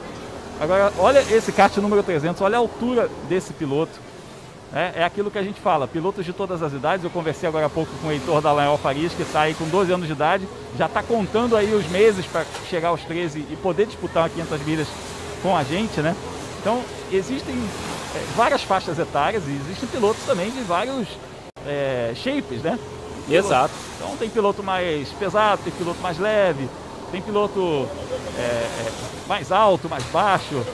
Agora, 0.60 0.92
olha 0.96 1.18
esse 1.18 1.50
kart 1.50 1.76
número 1.78 2.00
300, 2.00 2.40
olha 2.42 2.58
a 2.58 2.60
altura 2.60 3.10
desse 3.28 3.52
piloto. 3.52 3.98
É, 4.72 5.00
é 5.00 5.04
aquilo 5.04 5.32
que 5.32 5.38
a 5.38 5.42
gente 5.42 5.60
fala, 5.60 5.88
pilotos 5.88 6.24
de 6.24 6.32
todas 6.32 6.62
as 6.62 6.72
idades. 6.72 7.02
Eu 7.02 7.10
conversei 7.10 7.48
agora 7.48 7.66
há 7.66 7.68
pouco 7.68 7.90
com 8.00 8.06
o 8.06 8.12
Heitor 8.12 8.40
da 8.40 8.52
Lael 8.52 8.78
Farias, 8.78 9.12
que 9.12 9.26
aí 9.36 9.52
com 9.54 9.64
12 9.64 9.92
anos 9.92 10.06
de 10.06 10.12
idade, 10.12 10.46
já 10.78 10.86
está 10.86 11.02
contando 11.02 11.56
aí 11.56 11.74
os 11.74 11.88
meses 11.88 12.24
para 12.24 12.44
chegar 12.70 12.90
aos 12.90 13.02
13 13.02 13.40
e 13.50 13.56
poder 13.56 13.86
disputar 13.86 14.22
uma 14.22 14.28
500 14.28 14.60
milhas 14.64 14.86
com 15.42 15.56
a 15.56 15.64
gente, 15.64 16.00
né? 16.00 16.14
Então, 16.60 16.80
existem 17.10 17.56
é, 18.14 18.18
várias 18.36 18.62
faixas 18.62 18.96
etárias 18.96 19.42
e 19.48 19.50
existem 19.50 19.88
pilotos 19.88 20.22
também 20.24 20.52
de 20.52 20.60
vários 20.60 21.08
é, 21.66 22.12
shapes, 22.14 22.62
né? 22.62 22.78
Exato. 23.28 23.74
Então, 23.96 24.16
tem 24.16 24.30
piloto 24.30 24.62
mais 24.62 25.08
pesado, 25.10 25.62
tem 25.62 25.72
piloto 25.72 26.00
mais 26.00 26.18
leve, 26.18 26.68
tem 27.10 27.20
piloto 27.20 27.88
é, 28.38 28.40
é, 28.40 28.92
mais 29.26 29.50
alto, 29.50 29.88
mais 29.88 30.04
baixo. 30.04 30.64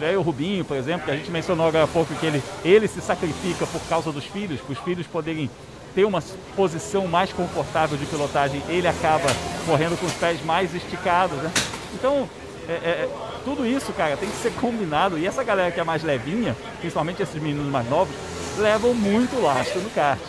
Aí 0.00 0.16
o 0.16 0.22
Rubinho, 0.22 0.64
por 0.64 0.76
exemplo, 0.76 1.06
que 1.06 1.10
a 1.10 1.16
gente 1.16 1.30
mencionou 1.30 1.66
agora 1.66 1.84
há 1.84 1.88
pouco, 1.88 2.14
que 2.14 2.26
ele, 2.26 2.42
ele 2.64 2.86
se 2.86 3.00
sacrifica 3.00 3.66
por 3.66 3.80
causa 3.88 4.12
dos 4.12 4.24
filhos, 4.24 4.60
para 4.60 4.72
os 4.72 4.78
filhos 4.80 5.06
poderem 5.06 5.48
ter 5.94 6.04
uma 6.04 6.22
posição 6.56 7.06
mais 7.06 7.32
confortável 7.32 7.96
de 7.96 8.04
pilotagem, 8.04 8.60
ele 8.68 8.88
acaba 8.88 9.28
correndo 9.64 9.98
com 9.98 10.06
os 10.06 10.12
pés 10.14 10.44
mais 10.44 10.74
esticados, 10.74 11.38
né? 11.38 11.50
Então, 11.94 12.28
é, 12.68 12.72
é, 12.72 13.08
tudo 13.44 13.64
isso, 13.64 13.92
cara, 13.92 14.16
tem 14.16 14.28
que 14.28 14.36
ser 14.36 14.52
combinado. 14.54 15.16
E 15.16 15.26
essa 15.26 15.44
galera 15.44 15.70
que 15.70 15.78
é 15.78 15.84
mais 15.84 16.02
levinha, 16.02 16.56
principalmente 16.80 17.22
esses 17.22 17.40
meninos 17.40 17.70
mais 17.70 17.88
novos, 17.88 18.14
levam 18.58 18.92
muito 18.92 19.40
lastro 19.40 19.80
no 19.80 19.90
kart. 19.90 20.20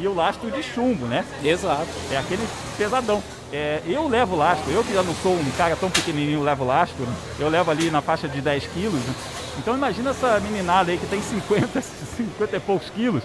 E 0.00 0.06
o 0.06 0.14
lastro 0.14 0.50
de 0.50 0.62
chumbo, 0.62 1.06
né? 1.06 1.24
Exato. 1.42 1.88
É 2.10 2.16
aquele 2.16 2.46
pesadão. 2.76 3.22
É, 3.52 3.80
eu 3.86 4.06
levo 4.06 4.36
lastro, 4.36 4.70
eu 4.70 4.84
que 4.84 4.92
já 4.92 5.02
não 5.02 5.14
sou 5.16 5.32
um 5.32 5.50
cara 5.56 5.74
tão 5.74 5.90
pequenininho, 5.90 6.42
levo 6.42 6.64
lastro, 6.64 7.06
eu 7.38 7.48
levo 7.48 7.70
ali 7.70 7.90
na 7.90 8.02
faixa 8.02 8.28
de 8.28 8.40
10 8.40 8.66
quilos. 8.68 9.00
né? 9.00 9.14
Então 9.58 9.74
imagina 9.74 10.10
essa 10.10 10.38
meninada 10.40 10.92
aí 10.92 10.98
que 10.98 11.06
tem 11.06 11.20
50, 11.20 11.80
50 11.80 12.56
e 12.56 12.60
poucos 12.60 12.90
quilos, 12.90 13.22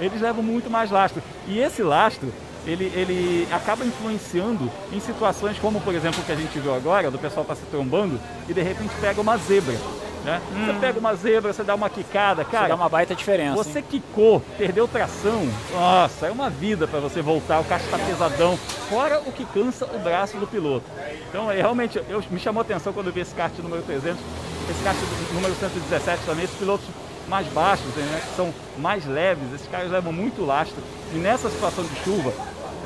eles 0.00 0.20
levam 0.20 0.42
muito 0.42 0.70
mais 0.70 0.90
lastro. 0.90 1.22
E 1.46 1.58
esse 1.58 1.82
lastro, 1.82 2.32
ele, 2.66 2.90
ele 2.94 3.46
acaba 3.52 3.84
influenciando 3.84 4.70
em 4.92 4.98
situações 4.98 5.58
como, 5.58 5.80
por 5.80 5.94
exemplo, 5.94 6.20
o 6.20 6.24
que 6.24 6.32
a 6.32 6.36
gente 6.36 6.58
viu 6.58 6.74
agora, 6.74 7.10
do 7.10 7.18
pessoal 7.18 7.44
tá 7.44 7.54
se 7.54 7.66
trombando 7.70 8.18
e 8.48 8.54
de 8.54 8.62
repente 8.62 8.90
pega 9.00 9.20
uma 9.20 9.36
zebra. 9.36 9.76
Né? 10.26 10.42
Você 10.66 10.72
pega 10.80 10.98
uma 10.98 11.14
zebra, 11.14 11.52
você 11.52 11.62
dá 11.62 11.76
uma 11.76 11.88
quicada, 11.88 12.44
cara. 12.44 12.66
dá 12.66 12.74
uma 12.74 12.88
baita 12.88 13.14
diferença, 13.14 13.54
Você 13.62 13.78
hein? 13.78 13.84
quicou, 13.88 14.42
perdeu 14.58 14.88
tração. 14.88 15.48
Nossa, 15.72 16.26
é 16.26 16.30
uma 16.32 16.50
vida 16.50 16.88
para 16.88 16.98
você 16.98 17.22
voltar. 17.22 17.60
O 17.60 17.64
kart 17.64 17.80
está 17.84 17.96
pesadão. 17.96 18.56
Fora 18.88 19.20
o 19.24 19.30
que 19.30 19.44
cansa 19.44 19.86
o 19.86 19.98
braço 20.00 20.36
do 20.36 20.46
piloto. 20.48 20.84
Então, 21.28 21.48
é, 21.48 21.54
realmente, 21.58 22.00
eu, 22.08 22.20
me 22.28 22.40
chamou 22.40 22.60
a 22.60 22.64
atenção 22.64 22.92
quando 22.92 23.06
eu 23.06 23.12
vi 23.12 23.20
esse 23.20 23.34
kart 23.36 23.56
número 23.60 23.82
300, 23.82 24.18
esse 24.68 24.82
kart 24.82 24.96
número 25.32 25.54
117 25.54 26.22
também, 26.26 26.44
esses 26.44 26.56
pilotos 26.58 26.86
mais 27.28 27.46
baixos, 27.48 27.86
né, 27.94 28.20
que 28.28 28.34
são 28.36 28.52
mais 28.78 29.06
leves, 29.06 29.44
esses 29.54 29.68
caras 29.68 29.92
levam 29.92 30.12
muito 30.12 30.44
lastro. 30.44 30.82
E 31.14 31.18
nessa 31.18 31.48
situação 31.50 31.84
de 31.84 31.94
chuva, 32.02 32.32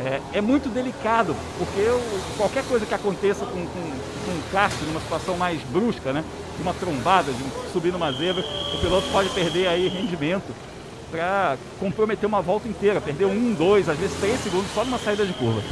é, 0.05 0.21
é 0.35 0.40
muito 0.42 0.69
delicado, 0.69 1.35
porque 1.58 1.81
eu- 1.81 2.01
qualquer 2.37 2.65
coisa 2.65 2.85
que 2.85 2.94
aconteça 2.94 3.44
com, 3.47 3.67
com, 3.67 3.81
com 4.26 4.31
um 4.31 4.42
kart 4.53 4.73
numa 4.87 5.01
situação 5.01 5.37
mais 5.39 5.60
brusca, 5.62 6.12
né? 6.12 6.23
De 6.60 6.62
uma 6.62 6.75
trombada, 6.75 7.33
de 7.33 7.73
subir 7.73 7.91
numa 7.91 8.12
zebra, 8.12 8.44
o 8.75 8.78
piloto 8.83 9.09
pode 9.10 9.31
perder 9.31 9.67
aí 9.67 9.89
rendimento 9.89 10.55
para 11.10 11.57
comprometer 11.78 12.26
uma 12.26 12.43
volta 12.43 12.69
inteira, 12.69 13.01
perder 13.01 13.25
um, 13.25 13.55
dois, 13.55 13.89
às 13.89 13.97
vezes 13.99 14.15
três 14.21 14.39
segundos 14.43 14.67
só 14.75 14.85
numa 14.85 14.99
saída 14.99 15.25
de 15.25 15.33
curva. 15.33 15.62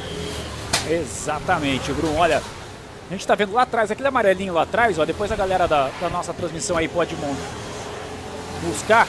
Exatamente, 0.89 1.93
Bruno. 1.93 2.17
Olha, 2.17 2.39
a 2.39 3.13
gente 3.13 3.27
tá 3.27 3.35
vendo 3.35 3.53
lá 3.53 3.63
atrás, 3.63 3.91
aquele 3.91 4.09
amarelinho 4.09 4.55
lá 4.55 4.63
atrás, 4.63 4.99
ó. 4.99 5.05
Depois 5.05 5.31
a 5.31 5.37
galera 5.37 5.69
da, 5.69 5.91
da 6.01 6.09
nossa 6.09 6.33
transmissão 6.33 6.79
aí 6.79 6.89
pode 6.89 7.15
buscar. 8.63 9.07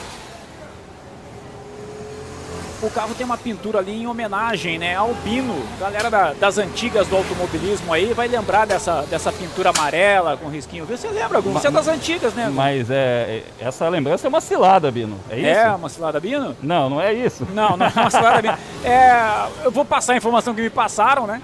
O 2.82 2.90
carro 2.90 3.14
tem 3.14 3.26
uma 3.26 3.36
pintura 3.36 3.78
ali 3.78 4.02
em 4.02 4.06
homenagem, 4.06 4.78
né, 4.78 4.96
ao 4.96 5.12
Bino. 5.14 5.54
Galera 5.78 6.10
da- 6.10 6.32
das 6.32 6.56
antigas 6.58 7.06
do 7.08 7.16
automobilismo 7.16 7.92
aí 7.92 8.12
vai 8.14 8.26
lembrar 8.26 8.66
dessa, 8.66 9.02
dessa 9.02 9.30
pintura 9.30 9.70
amarela 9.70 10.36
com 10.36 10.48
risquinho. 10.48 10.86
Você 10.86 11.08
lembra, 11.08 11.40
Gun? 11.40 11.52
Você 11.52 11.68
é 11.68 11.70
das 11.70 11.88
antigas, 11.88 12.32
né? 12.34 12.46
Gun? 12.46 12.52
Mas 12.54 12.88
é, 12.90 13.42
essa 13.60 13.88
lembrança 13.88 14.26
é 14.26 14.28
uma 14.28 14.40
cilada, 14.40 14.90
Bino. 14.90 15.18
É 15.28 15.36
isso? 15.38 15.46
É, 15.46 15.70
uma 15.74 15.88
cilada 15.88 16.18
Bino? 16.20 16.56
Não, 16.62 16.88
não 16.88 17.00
é 17.00 17.12
isso. 17.12 17.46
Não, 17.52 17.76
não 17.76 17.86
é 17.86 17.92
uma 17.94 18.10
cilada 18.10 18.40
Bino. 18.42 18.54
É, 18.82 19.46
eu 19.64 19.70
vou 19.70 19.84
passar 19.84 20.14
a 20.14 20.16
informação 20.16 20.54
que 20.54 20.62
me 20.62 20.70
passaram, 20.70 21.26
né? 21.26 21.42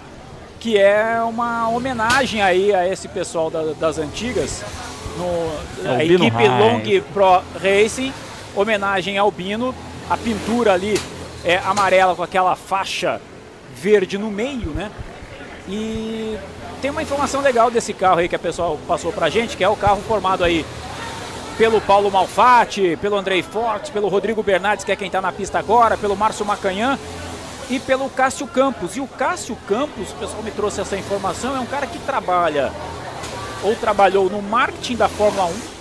Que 0.59 0.79
é 0.79 1.21
uma 1.23 1.69
homenagem 1.69 2.41
aí 2.41 2.75
a 2.75 2.89
esse 2.89 3.09
pessoal 3.09 3.51
da- 3.51 3.75
das 3.79 3.99
antigas. 3.99 4.63
No, 5.19 5.87
É 5.91 5.97
a 5.97 6.05
equipe. 6.05 6.49
Long 6.49 7.03
Pro 7.13 7.43
Racing, 7.63 8.13
homenagem 8.55 9.19
ao 9.19 9.31
Bino. 9.31 9.75
A 10.09 10.17
pintura 10.17 10.73
ali 10.73 10.99
é 11.47 11.59
amarela 11.59 12.17
com 12.17 12.25
aquela 12.25 12.57
faixa 12.57 13.21
verde 13.73 14.19
no 14.19 14.33
meio, 14.33 14.71
né? 14.71 14.91
E 15.69 16.37
tem 16.83 16.91
uma 16.91 17.03
informação 17.03 17.41
legal 17.41 17.71
desse 17.71 17.93
carro 17.95 18.19
aí 18.19 18.29
que 18.29 18.35
a 18.35 18.39
pessoa 18.39 18.77
passou 18.89 19.13
pra 19.13 19.31
gente, 19.31 19.57
que 19.57 19.63
é 19.63 19.69
o 19.69 19.77
carro 19.77 20.03
formado 20.09 20.43
aí 20.43 20.67
pelo 21.57 21.81
Paulo 21.81 22.11
Malfatti, 22.11 22.99
pelo 23.01 23.17
Andrei 23.17 23.45
Fortes, 23.45 23.91
pelo 23.91 24.09
Rodrigo 24.09 24.43
Bernardes, 24.43 24.85
que 24.85 24.91
é 24.91 24.97
quem 24.97 25.07
está 25.07 25.23
na 25.23 25.31
pista 25.31 25.57
agora, 25.57 25.97
pelo 25.97 26.17
Márcio 26.17 26.45
Macanhã 26.45 26.99
e 27.71 27.79
pelo 27.79 28.11
Cássio 28.11 28.49
Campos. 28.49 28.97
E 28.97 29.01
o 29.01 29.07
Cássio 29.07 29.57
Campos, 29.69 30.11
o 30.11 30.17
pessoal 30.17 30.43
me 30.43 30.51
trouxe 30.51 30.81
essa 30.81 30.97
informação, 30.97 31.57
é 31.57 31.61
um 31.61 31.67
cara 31.67 31.87
que 31.87 31.99
trabalha 32.01 32.73
ou 33.63 33.77
trabalhou 33.77 34.29
no 34.29 34.43
marketing 34.43 34.97
da 34.97 35.09
Fórmula 35.09 35.47
1 35.47 35.76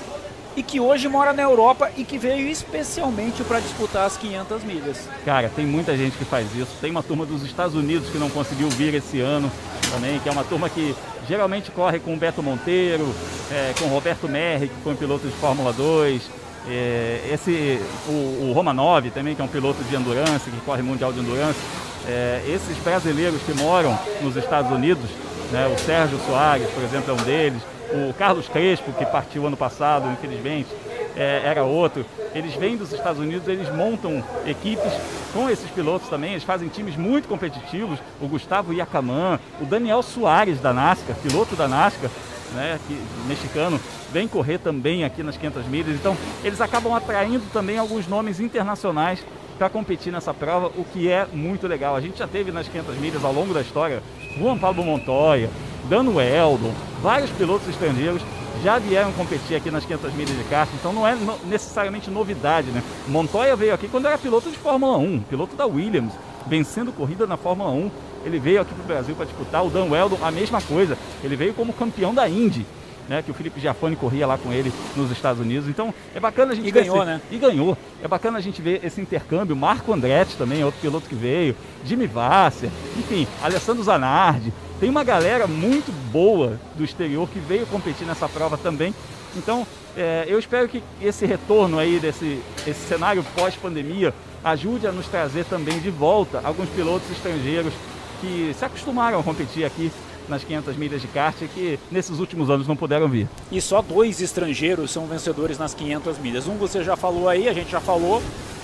e 0.55 0.63
que 0.63 0.79
hoje 0.79 1.07
mora 1.07 1.33
na 1.33 1.43
Europa 1.43 1.91
e 1.97 2.03
que 2.03 2.17
veio 2.17 2.47
especialmente 2.47 3.43
para 3.43 3.59
disputar 3.59 4.05
as 4.05 4.17
500 4.17 4.63
milhas. 4.63 5.09
Cara, 5.25 5.49
tem 5.53 5.65
muita 5.65 5.95
gente 5.97 6.17
que 6.17 6.25
faz 6.25 6.47
isso. 6.55 6.71
Tem 6.79 6.91
uma 6.91 7.03
turma 7.03 7.25
dos 7.25 7.43
Estados 7.43 7.75
Unidos 7.75 8.09
que 8.09 8.17
não 8.17 8.29
conseguiu 8.29 8.69
vir 8.69 8.93
esse 8.93 9.19
ano 9.19 9.51
também, 9.91 10.19
que 10.19 10.29
é 10.29 10.31
uma 10.31 10.43
turma 10.43 10.69
que 10.69 10.95
geralmente 11.27 11.71
corre 11.71 11.99
com 11.99 12.13
o 12.13 12.17
Beto 12.17 12.41
Monteiro, 12.41 13.13
é, 13.51 13.73
com 13.77 13.85
o 13.85 13.89
Roberto 13.89 14.27
Merri, 14.29 14.69
que 14.69 14.75
foi 14.83 14.93
um 14.93 14.95
piloto 14.95 15.27
de 15.27 15.33
Fórmula 15.35 15.73
2. 15.73 16.21
é, 16.69 17.29
esse, 17.31 17.79
o, 18.07 18.49
o 18.49 18.51
Romanov 18.53 19.09
também, 19.11 19.35
que 19.35 19.41
é 19.41 19.45
um 19.45 19.49
piloto 19.49 19.83
de 19.83 19.95
endurance, 19.95 20.49
que 20.49 20.59
corre 20.61 20.81
mundial 20.81 21.11
de 21.11 21.19
endurance. 21.19 21.59
É, 22.07 22.41
esses 22.47 22.77
brasileiros 22.83 23.41
que 23.41 23.53
moram 23.53 23.97
nos 24.21 24.35
Estados 24.35 24.71
Unidos, 24.71 25.09
né, 25.51 25.67
o 25.67 25.77
Sérgio 25.79 26.19
Soares, 26.25 26.67
por 26.69 26.83
exemplo, 26.83 27.11
é 27.11 27.13
um 27.13 27.23
deles. 27.23 27.61
O 27.91 28.13
Carlos 28.13 28.47
Crespo, 28.47 28.91
que 28.93 29.05
partiu 29.05 29.45
ano 29.45 29.57
passado, 29.57 30.09
infelizmente, 30.11 30.69
é, 31.15 31.41
era 31.45 31.63
outro. 31.63 32.05
Eles 32.33 32.53
vêm 32.55 32.75
dos 32.75 32.91
Estados 32.91 33.19
Unidos, 33.19 33.47
eles 33.47 33.73
montam 33.73 34.23
equipes 34.45 34.91
com 35.33 35.49
esses 35.49 35.69
pilotos 35.69 36.09
também, 36.09 36.31
eles 36.31 36.43
fazem 36.43 36.67
times 36.67 36.95
muito 36.95 37.27
competitivos. 37.27 37.99
O 38.21 38.27
Gustavo 38.27 38.73
Iacaman, 38.73 39.39
o 39.61 39.65
Daniel 39.65 40.03
Soares 40.03 40.59
da 40.59 40.73
NASCAR, 40.73 41.15
piloto 41.17 41.55
da 41.55 41.67
NASCAR, 41.67 42.09
né, 42.53 42.79
que, 42.87 42.97
mexicano, 43.27 43.79
vem 44.11 44.27
correr 44.27 44.57
também 44.57 45.03
aqui 45.03 45.23
nas 45.23 45.37
500 45.37 45.65
milhas. 45.67 45.95
Então, 45.95 46.15
eles 46.43 46.61
acabam 46.61 46.93
atraindo 46.93 47.43
também 47.51 47.77
alguns 47.77 48.07
nomes 48.07 48.39
internacionais 48.39 49.23
para 49.57 49.69
competir 49.69 50.11
nessa 50.11 50.33
prova, 50.33 50.67
o 50.75 50.83
que 50.83 51.09
é 51.09 51.25
muito 51.31 51.67
legal. 51.67 51.95
A 51.95 52.01
gente 52.01 52.19
já 52.19 52.27
teve 52.27 52.51
nas 52.51 52.67
500 52.67 52.97
milhas 52.97 53.23
ao 53.23 53.31
longo 53.31 53.53
da 53.53 53.61
história 53.61 54.03
Juan 54.37 54.57
Pablo 54.57 54.83
Montoya, 54.83 55.49
Dano 55.89 56.19
Eldon, 56.19 56.73
vários 57.01 57.29
pilotos 57.31 57.67
estrangeiros 57.69 58.21
já 58.63 58.79
vieram 58.79 59.11
competir 59.11 59.57
aqui 59.57 59.69
nas 59.69 59.85
500 59.85 60.13
milhas 60.13 60.35
de 60.35 60.43
kart, 60.45 60.69
então 60.73 60.91
não 60.91 61.07
é 61.07 61.15
necessariamente 61.45 62.09
novidade, 62.09 62.71
né? 62.71 62.81
Montoya 63.07 63.55
veio 63.55 63.73
aqui 63.73 63.87
quando 63.87 64.07
era 64.07 64.17
piloto 64.17 64.49
de 64.49 64.57
Fórmula 64.57 64.97
1, 64.97 65.19
piloto 65.29 65.55
da 65.55 65.65
Williams, 65.65 66.13
vencendo 66.47 66.91
corrida 66.91 67.27
na 67.27 67.37
Fórmula 67.37 67.69
1. 67.69 67.91
Ele 68.25 68.39
veio 68.39 68.61
aqui 68.61 68.73
para 68.73 68.83
o 68.83 68.87
Brasil 68.87 69.15
para 69.15 69.25
disputar. 69.25 69.63
O 69.63 69.69
Dan 69.69 69.85
Weldon, 69.85 70.17
a 70.23 70.31
mesma 70.31 70.59
coisa. 70.59 70.97
Ele 71.23 71.35
veio 71.35 71.53
como 71.53 71.73
campeão 71.73 72.13
da 72.13 72.27
Indy. 72.27 72.65
Né, 73.07 73.21
que 73.21 73.29
o 73.29 73.33
Felipe 73.35 73.59
Giafone 73.59 73.95
corria 73.95 74.25
lá 74.25 74.35
com 74.35 74.51
ele 74.51 74.73
nos 74.95 75.11
Estados 75.11 75.39
Unidos. 75.39 75.69
Então 75.69 75.93
é 76.15 76.19
bacana 76.19 76.53
a 76.53 76.55
gente 76.55 76.67
E 76.67 76.71
ver 76.71 76.81
ganhou, 76.81 76.97
esse- 76.97 77.05
né? 77.05 77.21
E 77.29 77.37
ganhou. 77.37 77.77
É 78.03 78.07
bacana 78.07 78.39
a 78.39 78.41
gente 78.41 78.61
ver 78.63 78.83
esse 78.83 78.99
intercâmbio. 78.99 79.55
Marco 79.55 79.93
Andretti 79.93 80.35
também, 80.35 80.63
outro 80.63 80.81
piloto 80.81 81.07
que 81.07 81.13
veio. 81.13 81.55
Jimmy 81.85 82.07
Vasser, 82.07 82.69
enfim, 82.97 83.27
Alessandro 83.43 83.83
Zanardi. 83.83 84.51
Tem 84.79 84.89
uma 84.89 85.03
galera 85.03 85.45
muito 85.45 85.91
boa 86.11 86.59
do 86.75 86.83
exterior 86.83 87.29
que 87.29 87.37
veio 87.39 87.67
competir 87.67 88.07
nessa 88.07 88.27
prova 88.27 88.57
também. 88.57 88.93
Então, 89.37 89.67
é, 89.95 90.25
eu 90.27 90.39
espero 90.39 90.67
que 90.67 90.81
esse 90.99 91.25
retorno 91.27 91.77
aí 91.77 91.99
desse 91.99 92.41
esse 92.65 92.87
cenário 92.87 93.23
pós-pandemia 93.35 94.13
ajude 94.43 94.87
a 94.87 94.91
nos 94.91 95.07
trazer 95.07 95.45
também 95.45 95.79
de 95.79 95.91
volta 95.91 96.41
alguns 96.43 96.69
pilotos 96.69 97.09
estrangeiros 97.11 97.73
que 98.21 98.51
se 98.57 98.65
acostumaram 98.65 99.19
a 99.19 99.23
competir 99.23 99.63
aqui 99.65 99.91
nas 100.29 100.43
500 100.43 100.75
milhas 100.75 101.01
de 101.01 101.07
kart 101.07 101.35
que 101.53 101.79
nesses 101.91 102.19
últimos 102.19 102.49
anos 102.49 102.67
não 102.67 102.75
puderam 102.75 103.07
vir. 103.07 103.27
E 103.51 103.61
só 103.61 103.81
dois 103.81 104.21
estrangeiros 104.21 104.91
são 104.91 105.05
vencedores 105.07 105.57
nas 105.57 105.73
500 105.73 106.17
milhas. 106.19 106.47
Um 106.47 106.55
você 106.55 106.83
já 106.83 106.95
falou 106.95 107.29
aí, 107.29 107.47
a 107.47 107.53
gente 107.53 107.71
já 107.71 107.79
falou, 107.79 108.21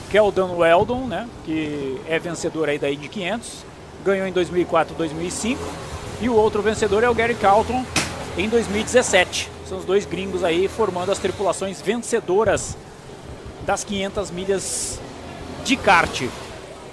que 0.09 0.17
é 0.17 0.21
o 0.21 0.31
Dan 0.31 0.53
Weldon, 0.53 1.07
né? 1.07 1.27
Que 1.45 1.99
é 2.07 2.19
vencedor 2.19 2.69
aí 2.69 2.77
da 2.77 2.91
Indy 2.91 3.07
500, 3.07 3.65
ganhou 4.03 4.27
em 4.27 4.31
2004 4.31 4.95
2005. 4.95 5.59
E 6.21 6.29
o 6.29 6.35
outro 6.35 6.61
vencedor 6.61 7.03
é 7.03 7.09
o 7.09 7.15
Gary 7.15 7.35
Carlton 7.35 7.83
em 8.37 8.47
2017. 8.47 9.49
São 9.67 9.77
os 9.77 9.85
dois 9.85 10.05
gringos 10.05 10.43
aí 10.43 10.67
formando 10.67 11.11
as 11.11 11.17
tripulações 11.17 11.81
vencedoras 11.81 12.77
das 13.65 13.83
500 13.83 14.31
milhas 14.31 14.99
de 15.63 15.75
kart. 15.75 16.23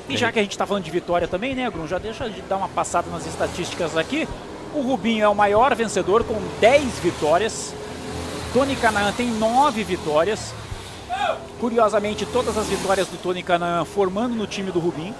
E 0.08 0.16
já 0.16 0.32
que 0.32 0.38
a 0.38 0.42
gente 0.42 0.52
está 0.52 0.66
falando 0.66 0.84
de 0.84 0.90
vitória 0.90 1.28
também, 1.28 1.54
né, 1.54 1.68
Grum? 1.70 1.86
Já 1.86 1.98
deixa 1.98 2.28
de 2.30 2.40
dar 2.42 2.56
uma 2.56 2.68
passada 2.68 3.10
nas 3.10 3.26
estatísticas 3.26 3.96
aqui. 3.96 4.26
O 4.74 4.82
Rubinho 4.82 5.24
é 5.24 5.28
o 5.28 5.34
maior 5.34 5.74
vencedor 5.74 6.24
com 6.24 6.36
10 6.60 6.98
vitórias. 6.98 7.74
Tony 8.52 8.76
Canaan 8.76 9.12
tem 9.12 9.30
9 9.30 9.82
vitórias. 9.82 10.52
Curiosamente, 11.58 12.26
todas 12.26 12.56
as 12.56 12.66
vitórias 12.66 13.08
do 13.08 13.16
Tony 13.16 13.42
Canaan 13.42 13.84
formando 13.84 14.34
no 14.34 14.46
time 14.46 14.70
do 14.70 14.78
Rubinho. 14.78 15.14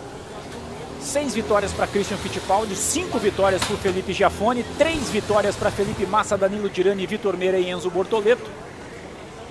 6 1.01 1.35
vitórias 1.35 1.73
para 1.73 1.87
Christian 1.87 2.19
Fittipaldi, 2.19 2.77
5 2.77 3.19
vitórias 3.19 3.65
para 3.65 3.77
Felipe 3.79 4.13
Giafone, 4.13 4.65
3 4.77 5.09
vitórias 5.09 5.57
para 5.57 5.71
Felipe 5.71 6.05
Massa, 6.05 6.37
Danilo 6.37 6.69
Tirani, 6.69 7.07
Vitor 7.07 7.37
Meira 7.37 7.59
e 7.59 7.71
Enzo 7.71 7.91
Bortoleto. 7.91 8.51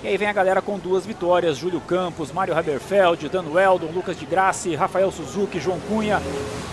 E 0.02 0.06
aí 0.06 0.16
vem 0.16 0.28
a 0.28 0.32
galera 0.32 0.62
com 0.62 0.78
duas 0.78 1.04
vitórias: 1.04 1.56
Júlio 1.56 1.80
Campos, 1.80 2.30
Mário 2.30 2.56
Haberfeld, 2.56 3.28
Dan 3.28 3.46
Weldon, 3.50 3.90
Lucas 3.92 4.16
de 4.16 4.24
Grassi, 4.24 4.76
Rafael 4.76 5.10
Suzuki, 5.10 5.58
João 5.58 5.80
Cunha, 5.80 6.22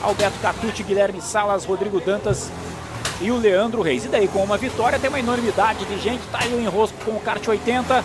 Alberto 0.04 0.38
Catucci, 0.40 0.84
Guilherme 0.84 1.20
Salas, 1.20 1.66
Rodrigo 1.66 2.00
Dantas 2.00 2.52
e 3.22 3.32
o 3.32 3.38
Leandro 3.38 3.82
Reis. 3.82 4.06
E 4.06 4.08
daí, 4.08 4.28
com 4.28 4.44
uma 4.44 4.58
vitória, 4.58 5.00
tem 5.00 5.10
uma 5.10 5.20
enormidade 5.20 5.86
de 5.86 6.00
gente. 6.00 6.22
Tá 6.32 6.40
aí 6.42 6.54
o 6.54 6.62
enrosco 6.62 6.98
com 7.06 7.12
o 7.12 7.20
kart 7.20 7.46
80. 7.48 8.04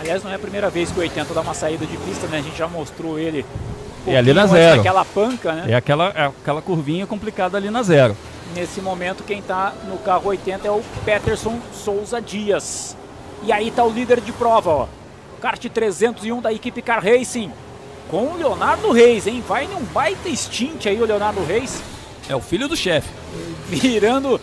Aliás, 0.00 0.22
não 0.22 0.30
é 0.30 0.34
a 0.34 0.38
primeira 0.38 0.70
vez 0.70 0.90
que 0.90 0.98
o 0.98 1.02
80 1.02 1.34
dá 1.34 1.40
uma 1.40 1.54
saída 1.54 1.84
de 1.84 1.96
pista, 1.98 2.26
né? 2.26 2.38
A 2.38 2.42
gente 2.42 2.56
já 2.56 2.66
mostrou 2.66 3.18
ele. 3.18 3.44
E 4.06 4.16
ali 4.16 4.32
na 4.32 4.46
zero. 4.46 4.78
daquela 4.78 5.04
panca, 5.04 5.52
né? 5.52 5.72
É 5.72 5.74
aquela, 5.74 6.08
é 6.16 6.26
aquela 6.26 6.62
curvinha 6.62 7.06
complicada 7.06 7.58
ali 7.58 7.70
na 7.70 7.82
zero. 7.82 8.16
Nesse 8.54 8.80
momento, 8.80 9.22
quem 9.22 9.40
está 9.40 9.74
no 9.86 9.98
carro 9.98 10.28
80 10.30 10.66
é 10.66 10.70
o 10.70 10.82
Peterson 11.04 11.58
Souza 11.72 12.20
Dias. 12.20 12.96
E 13.42 13.52
aí 13.52 13.70
tá 13.70 13.84
o 13.84 13.90
líder 13.90 14.20
de 14.20 14.32
prova, 14.32 14.70
ó. 14.70 14.86
Kart 15.40 15.64
301 15.64 16.40
da 16.40 16.52
equipe 16.52 16.82
Car 16.82 17.02
Racing. 17.04 17.52
Com 18.10 18.24
o 18.24 18.36
Leonardo 18.36 18.90
Reis, 18.90 19.26
hein? 19.26 19.42
Vai 19.46 19.66
num 19.66 19.82
baita 19.84 20.34
stint 20.34 20.86
aí 20.86 21.00
o 21.00 21.04
Leonardo 21.04 21.44
Reis. 21.44 21.80
É 22.30 22.36
o 22.36 22.40
filho 22.40 22.68
do 22.68 22.76
chefe. 22.76 23.08
Virando 23.68 24.40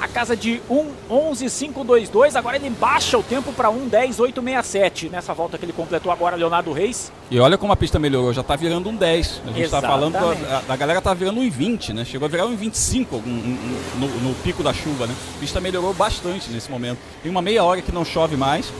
a 0.00 0.08
casa 0.08 0.36
de 0.36 0.60
1.11.522. 0.68 2.34
Agora 2.36 2.56
ele 2.56 2.68
baixa 2.70 3.16
o 3.16 3.22
tempo 3.22 3.52
para 3.52 3.68
1.10.867. 3.70 5.10
Nessa 5.10 5.32
volta 5.32 5.56
que 5.56 5.64
ele 5.64 5.72
completou 5.72 6.10
agora, 6.10 6.34
Leonardo 6.36 6.72
Reis. 6.72 7.12
E 7.30 7.38
olha 7.38 7.56
como 7.56 7.72
a 7.72 7.76
pista 7.76 7.98
melhorou, 7.98 8.32
já 8.32 8.42
tá 8.42 8.56
virando 8.56 8.88
um 8.88 8.96
10. 8.96 9.42
A 9.46 9.52
gente 9.52 9.68
tá 9.70 9.80
falando, 9.80 10.16
a, 10.16 10.62
a 10.72 10.76
galera 10.76 11.00
tá 11.00 11.14
virando 11.14 11.40
um 11.40 11.48
20, 11.50 11.92
né? 11.92 12.04
Chegou 12.04 12.26
a 12.26 12.28
virar 12.28 12.46
um 12.46 12.56
25 12.56 13.14
algum- 13.16 13.30
um- 13.30 13.34
um- 13.34 13.98
no, 14.00 14.08
no 14.30 14.34
pico 14.36 14.62
da 14.62 14.72
chuva, 14.74 15.06
né? 15.06 15.14
A 15.36 15.40
pista 15.40 15.60
melhorou 15.60 15.92
bastante 15.94 16.50
nesse 16.50 16.70
momento. 16.70 16.98
Tem 17.22 17.30
uma 17.30 17.42
meia 17.42 17.62
hora 17.62 17.80
que 17.82 17.92
não 17.92 18.04
chove 18.04 18.36
mais, 18.36 18.72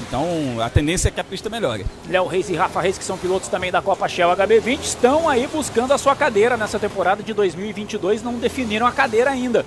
então 0.00 0.60
a 0.60 0.68
tendência 0.70 1.08
é 1.08 1.10
que 1.10 1.20
a 1.20 1.24
pista 1.24 1.48
melhore. 1.48 1.84
Léo 2.08 2.26
Reis 2.26 2.48
e 2.50 2.54
Rafa 2.54 2.80
Reis, 2.80 2.98
que 2.98 3.04
são 3.04 3.16
pilotos 3.16 3.48
também 3.48 3.70
da 3.70 3.80
Copa 3.82 4.08
Shell 4.08 4.30
HB20, 4.30 4.80
estão 4.82 5.28
aí 5.28 5.46
buscando 5.46 5.92
a 5.92 5.98
sua 5.98 6.14
cadeira 6.16 6.56
nessa 6.56 6.78
temporada 6.78 7.22
de 7.22 7.32
2022. 7.32 8.22
Não 8.22 8.34
definiram 8.34 8.86
a 8.86 8.92
cadeira 8.92 9.30
ainda. 9.30 9.64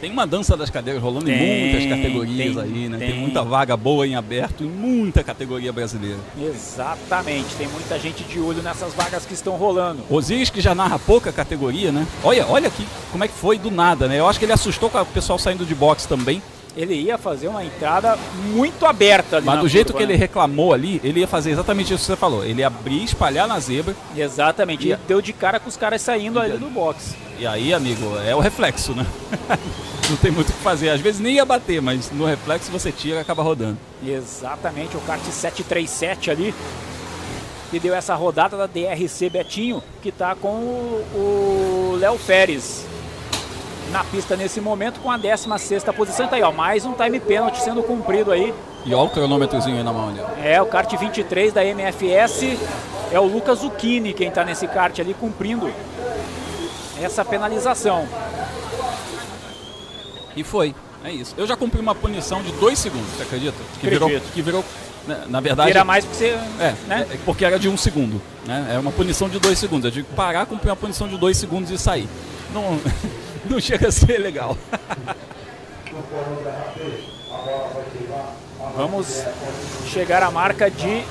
Tem 0.00 0.10
uma 0.10 0.26
dança 0.26 0.56
das 0.56 0.70
cadeiras 0.70 1.02
rolando 1.02 1.30
em 1.30 1.36
Tem, 1.36 1.72
muitas 1.72 1.86
categorias 1.86 2.54
tem, 2.54 2.62
aí, 2.64 2.88
né? 2.88 2.96
Tem. 2.96 3.10
tem. 3.10 3.20
muita 3.20 3.42
vaga 3.42 3.76
boa 3.76 4.06
em 4.06 4.14
aberto 4.14 4.64
em 4.64 4.66
muita 4.66 5.22
categoria 5.22 5.70
brasileira. 5.74 6.18
Exatamente, 6.40 7.54
tem 7.56 7.68
muita 7.68 7.98
gente 7.98 8.24
de 8.24 8.40
olho 8.40 8.62
nessas 8.62 8.94
vagas 8.94 9.26
que 9.26 9.34
estão 9.34 9.56
rolando. 9.56 10.02
Osiris 10.08 10.48
que 10.48 10.60
já 10.60 10.74
narra 10.74 10.98
pouca 10.98 11.30
categoria, 11.30 11.92
né? 11.92 12.06
Olha, 12.24 12.46
olha 12.46 12.68
aqui 12.68 12.86
como 13.12 13.24
é 13.24 13.28
que 13.28 13.34
foi 13.34 13.58
do 13.58 13.70
nada, 13.70 14.08
né? 14.08 14.18
Eu 14.18 14.26
acho 14.26 14.38
que 14.38 14.46
ele 14.46 14.52
assustou 14.52 14.88
com 14.88 14.98
o 14.98 15.04
pessoal 15.04 15.38
saindo 15.38 15.66
de 15.66 15.74
boxe 15.74 16.08
também. 16.08 16.42
Ele 16.80 16.94
ia 16.94 17.18
fazer 17.18 17.48
uma 17.48 17.64
entrada 17.64 18.16
muito 18.52 18.86
aberta 18.86 19.36
ali 19.36 19.46
Mas 19.46 19.60
do 19.60 19.68
jeito 19.68 19.88
curva, 19.92 19.98
que 19.98 20.04
ele 20.04 20.12
né? 20.14 20.18
reclamou 20.18 20.72
ali, 20.72 21.00
ele 21.04 21.20
ia 21.20 21.28
fazer 21.28 21.50
exatamente 21.50 21.92
isso 21.92 22.02
que 22.02 22.06
você 22.06 22.16
falou. 22.16 22.44
Ele 22.44 22.60
ia 22.60 22.66
abrir, 22.66 23.02
espalhar 23.04 23.46
na 23.48 23.58
zebra. 23.60 23.94
Exatamente. 24.16 24.88
E- 24.88 24.92
E 24.92 24.96
deu 25.08 25.20
de 25.20 25.32
cara 25.32 25.58
com 25.60 25.68
os 25.68 25.76
caras 25.76 26.00
saindo 26.02 26.38
ali 26.40 26.56
do 26.58 26.68
box. 26.70 27.14
E 27.38 27.46
aí, 27.46 27.72
amigo, 27.72 28.16
é 28.26 28.34
o 28.34 28.40
reflexo, 28.40 28.92
né? 28.92 29.06
Não 30.10 30.16
tem 30.16 30.30
muito 30.30 30.50
o 30.50 30.52
que 30.52 30.58
fazer. 30.58 30.90
Às 30.90 31.00
vezes 31.00 31.20
nem 31.20 31.34
ia 31.36 31.44
bater, 31.44 31.80
mas 31.80 32.10
no 32.10 32.24
reflexo 32.26 32.70
você 32.70 32.90
tira 32.90 33.16
e 33.16 33.20
acaba 33.20 33.42
rodando. 33.42 33.78
Exatamente, 34.04 34.96
o 34.96 35.00
kart 35.00 35.22
737 35.22 36.30
ali. 36.30 36.54
Que 37.70 37.78
deu 37.78 37.94
essa 37.94 38.16
rodada 38.16 38.56
da 38.56 38.66
DRC 38.66 39.30
Betinho, 39.30 39.80
que 40.02 40.10
tá 40.10 40.34
com 40.34 40.48
o 40.48 41.92
o 41.94 41.96
Léo 42.00 42.18
Feres 42.18 42.84
na 43.90 44.04
pista 44.04 44.36
nesse 44.36 44.60
momento 44.60 45.00
com 45.00 45.10
a 45.10 45.16
16 45.16 45.84
posição. 45.96 46.26
Tá 46.28 46.36
aí, 46.36 46.42
ó, 46.42 46.52
mais 46.52 46.84
um 46.84 46.92
time 46.92 47.20
penalty 47.20 47.60
sendo 47.60 47.82
cumprido 47.82 48.32
aí. 48.32 48.54
E 48.84 48.94
olha 48.94 49.04
o 49.04 49.10
cronômetrozinho 49.10 49.76
aí 49.76 49.82
na 49.82 49.92
mão 49.92 50.08
ali. 50.08 50.20
É, 50.42 50.60
o 50.62 50.66
kart 50.66 50.90
23 50.96 51.52
da 51.52 51.64
MFS 51.64 52.58
é 53.12 53.20
o 53.20 53.24
Lucas 53.24 53.58
Zucchini 53.58 54.12
quem 54.12 54.30
tá 54.30 54.44
nesse 54.44 54.66
kart 54.66 54.98
ali 54.98 55.14
cumprindo 55.14 55.70
essa 57.00 57.24
penalização. 57.24 58.06
E 60.36 60.44
foi. 60.44 60.74
É 61.04 61.10
isso. 61.10 61.34
Eu 61.36 61.46
já 61.46 61.56
cumpri 61.56 61.80
uma 61.80 61.94
punição 61.94 62.42
de 62.42 62.52
dois 62.52 62.78
segundos, 62.78 63.08
você 63.16 63.22
acredita? 63.22 63.56
Que 63.80 63.88
virou. 63.88 64.08
Acredito. 64.08 64.32
Que 64.32 64.42
virou 64.42 64.64
né, 65.06 65.24
na 65.28 65.40
verdade. 65.40 65.68
Vira 65.68 65.84
mais 65.84 66.04
porque 66.04 66.18
você. 66.18 66.38
É, 66.60 66.74
né? 66.86 67.06
é, 67.10 67.18
porque 67.24 67.44
era 67.44 67.58
de 67.58 67.68
um 67.68 67.76
segundo. 67.76 68.20
Né? 68.46 68.72
É 68.74 68.78
uma 68.78 68.92
punição 68.92 69.28
de 69.28 69.38
dois 69.38 69.58
segundos. 69.58 69.86
Eu 69.86 69.90
digo 69.90 70.08
parar, 70.14 70.46
cumprir 70.46 70.70
uma 70.70 70.76
punição 70.76 71.08
de 71.08 71.16
dois 71.16 71.36
segundos 71.36 71.70
e 71.70 71.78
sair. 71.78 72.08
Não, 72.52 72.78
não 73.50 73.60
chega 73.60 73.88
a 73.88 73.92
ser 73.92 74.18
legal. 74.18 74.56
Vamos 78.76 79.24
chegar 79.86 80.22
à 80.22 80.30
marca 80.30 80.70
de 80.70 81.02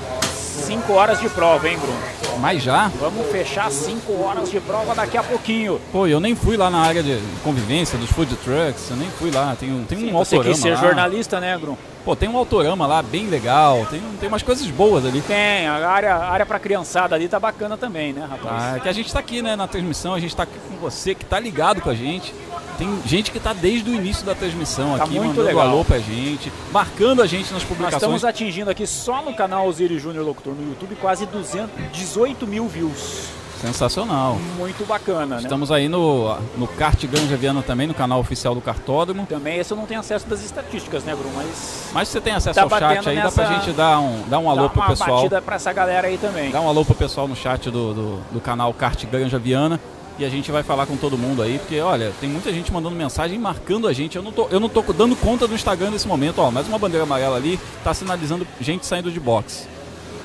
5 0.66 0.92
horas 0.92 1.20
de 1.20 1.28
prova, 1.28 1.68
hein, 1.68 1.76
Bruno? 1.78 1.98
Mas 2.40 2.62
já? 2.62 2.88
Vamos 2.98 3.26
fechar 3.30 3.70
5 3.70 4.12
horas 4.22 4.50
de 4.50 4.58
prova 4.60 4.94
daqui 4.94 5.16
a 5.18 5.22
pouquinho. 5.22 5.80
Pô, 5.92 6.06
eu 6.06 6.20
nem 6.20 6.34
fui 6.34 6.56
lá 6.56 6.70
na 6.70 6.78
área 6.80 7.02
de 7.02 7.20
convivência 7.44 7.98
dos 7.98 8.10
food 8.10 8.34
trucks, 8.36 8.88
eu 8.90 8.96
nem 8.96 9.10
fui 9.10 9.30
lá. 9.30 9.54
Tem, 9.58 9.70
um- 9.72 9.84
tem 9.84 9.98
um 9.98 10.00
Sim, 10.02 10.12
você 10.12 10.36
autorama 10.36 10.54
quis 10.54 10.62
ser 10.62 10.70
lá. 10.74 10.80
jornalista, 10.80 11.40
né, 11.40 11.58
Bruno? 11.58 11.76
Pô, 12.04 12.16
tem 12.16 12.28
um 12.28 12.36
autorama 12.36 12.86
lá 12.86 13.02
bem 13.02 13.26
legal, 13.26 13.86
tem, 13.90 14.00
tem 14.18 14.28
umas 14.28 14.42
coisas 14.42 14.66
boas 14.68 15.04
ali. 15.04 15.20
Tem, 15.20 15.66
a 15.68 15.86
área, 15.88 16.14
a 16.16 16.30
área 16.30 16.46
pra 16.46 16.58
criançada 16.58 17.14
ali 17.14 17.28
tá 17.28 17.38
bacana 17.38 17.76
também, 17.76 18.12
né, 18.12 18.26
rapaz? 18.28 18.62
Ah, 18.62 18.76
é 18.76 18.80
que 18.80 18.88
a 18.88 18.92
gente 18.92 19.12
tá 19.12 19.18
aqui, 19.18 19.42
né, 19.42 19.54
na 19.54 19.68
transmissão, 19.68 20.14
a 20.14 20.18
gente 20.20 20.34
tá 20.34 20.44
aqui 20.44 20.58
com 20.68 20.76
você 20.76 21.14
que 21.14 21.24
tá 21.26 21.38
ligado 21.38 21.82
com 21.82 21.90
a 21.90 21.94
gente. 21.94 22.34
Tem 22.78 22.88
gente 23.04 23.30
que 23.30 23.38
tá 23.38 23.52
desde 23.52 23.90
o 23.90 23.94
início 23.94 24.24
da 24.24 24.34
transmissão 24.34 24.96
Tá 24.96 25.04
aqui, 25.04 25.16
muito 25.16 25.28
mandando 25.28 25.46
legal. 25.46 25.68
alô 25.68 25.84
pra 25.84 25.98
gente, 25.98 26.50
marcando 26.72 27.20
a 27.20 27.26
gente 27.26 27.52
nas 27.52 27.60
Nós 27.60 27.64
publicações. 27.64 28.02
estamos 28.02 28.24
atingindo 28.24 28.70
aqui 28.70 28.86
só 28.86 29.20
no 29.20 29.34
canal 29.34 29.66
Osiris 29.66 30.00
Júnior 30.00 30.24
Locutor 30.24 30.54
no 30.54 30.66
YouTube 30.70 30.96
quase 30.96 31.26
200, 31.26 31.68
18 31.92 32.46
mil 32.46 32.66
views. 32.66 33.24
Sensacional. 33.60 34.38
Muito 34.56 34.86
bacana, 34.86 35.36
né? 35.36 35.42
Estamos 35.42 35.70
aí 35.70 35.88
no, 35.88 36.34
no 36.56 36.66
Kart 36.66 37.04
Granja 37.06 37.36
Viana 37.36 37.62
também, 37.62 37.86
no 37.86 37.94
canal 37.94 38.18
oficial 38.20 38.54
do 38.54 38.60
Cartódromo. 38.60 39.26
Também 39.26 39.58
esse 39.58 39.70
eu 39.72 39.76
não 39.76 39.86
tenho 39.86 40.00
acesso 40.00 40.26
das 40.26 40.42
estatísticas, 40.42 41.04
né, 41.04 41.14
Bruno? 41.14 41.30
Mas. 41.36 41.90
Mas 41.92 42.08
você 42.08 42.20
tem 42.20 42.32
acesso 42.32 42.54
Tá 42.58 42.62
ao 42.62 42.70
chat 42.70 43.08
aí, 43.08 43.16
dá 43.16 43.24
nessa- 43.24 43.42
pra 43.42 43.52
gente 43.58 43.72
dar 43.72 44.00
um, 44.00 44.22
dar 44.28 44.38
um 44.38 44.48
alô 44.50 44.62
Dá 44.62 44.68
pro 44.70 44.80
uma 44.80 44.88
pessoal. 44.88 45.16
batida 45.16 45.42
pra 45.42 45.56
essa 45.56 45.72
galera 45.72 46.08
aí 46.08 46.16
também. 46.16 46.50
Dá 46.50 46.60
um 46.60 46.68
alô 46.68 46.84
pro 46.84 46.94
pessoal 46.94 47.28
no 47.28 47.36
chat 47.36 47.70
do, 47.70 47.92
do, 47.94 48.20
do 48.32 48.40
canal 48.40 48.72
Kart 48.72 49.04
Granja 49.06 49.38
Viana. 49.38 49.78
E 50.18 50.24
a 50.24 50.28
gente 50.28 50.52
vai 50.52 50.62
falar 50.62 50.84
com 50.84 50.96
todo 50.98 51.16
mundo 51.16 51.40
aí, 51.40 51.58
porque 51.58 51.80
olha, 51.80 52.12
tem 52.20 52.28
muita 52.28 52.52
gente 52.52 52.70
mandando 52.70 52.94
mensagem, 52.94 53.38
marcando 53.38 53.88
a 53.88 53.92
gente. 53.92 54.16
Eu 54.16 54.22
não 54.22 54.30
tô, 54.30 54.48
eu 54.50 54.60
não 54.60 54.68
tô 54.68 54.82
dando 54.92 55.16
conta 55.16 55.48
do 55.48 55.54
Instagram 55.54 55.90
nesse 55.90 56.06
momento, 56.06 56.40
ó. 56.42 56.50
Mais 56.50 56.68
uma 56.68 56.78
bandeira 56.78 57.04
amarela 57.04 57.36
ali, 57.36 57.58
tá 57.82 57.94
sinalizando 57.94 58.46
gente 58.60 58.84
saindo 58.84 59.10
de 59.10 59.18
box. 59.18 59.66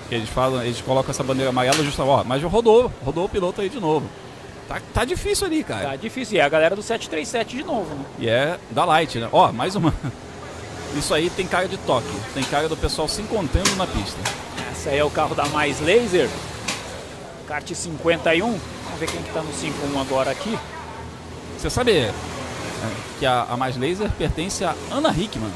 Que 0.09 0.15
eles 0.15 0.29
falam, 0.29 0.63
eles 0.63 0.81
colocam 0.81 1.11
essa 1.11 1.23
bandeira 1.23 1.49
amarela 1.49 1.83
justo, 1.83 2.01
ó, 2.03 2.23
mas 2.23 2.43
rodou, 2.43 2.91
rodou 3.03 3.25
o 3.25 3.29
piloto 3.29 3.61
aí 3.61 3.69
de 3.69 3.79
novo. 3.79 4.07
Tá, 4.67 4.81
tá 4.93 5.05
difícil 5.05 5.45
ali, 5.47 5.63
cara. 5.63 5.89
Tá 5.89 5.95
difícil. 5.95 6.37
E 6.37 6.39
é 6.39 6.43
a 6.43 6.49
galera 6.49 6.75
do 6.75 6.81
737 6.81 7.57
de 7.57 7.63
novo, 7.63 7.93
né? 7.93 8.05
E 8.19 8.29
é 8.29 8.59
da 8.71 8.83
Light, 8.85 9.19
né? 9.19 9.29
Ó, 9.31 9.51
mais 9.51 9.75
uma. 9.75 9.93
Isso 10.97 11.13
aí 11.13 11.29
tem 11.29 11.45
cara 11.45 11.67
de 11.67 11.77
toque. 11.77 12.07
Tem 12.33 12.43
cara 12.43 12.67
do 12.67 12.77
pessoal 12.77 13.07
se 13.07 13.21
encontrando 13.21 13.75
na 13.75 13.85
pista. 13.85 14.19
Esse 14.71 14.89
aí 14.89 14.97
é 14.97 15.03
o 15.03 15.09
carro 15.09 15.35
da 15.35 15.45
Mais 15.47 15.79
Laser. 15.81 16.29
Kart 17.47 17.71
51. 17.71 18.45
Vamos 18.45 18.99
ver 18.99 19.07
quem 19.07 19.21
que 19.21 19.31
tá 19.31 19.41
no 19.41 19.53
51 19.53 20.01
agora 20.01 20.31
aqui. 20.31 20.57
Você 21.57 21.69
sabe 21.69 21.91
é, 21.91 22.13
que 23.19 23.25
a, 23.25 23.43
a 23.43 23.57
Mais 23.57 23.77
Laser 23.77 24.09
pertence 24.11 24.63
a 24.63 24.73
Ana 24.91 25.09
Hickman. 25.09 25.51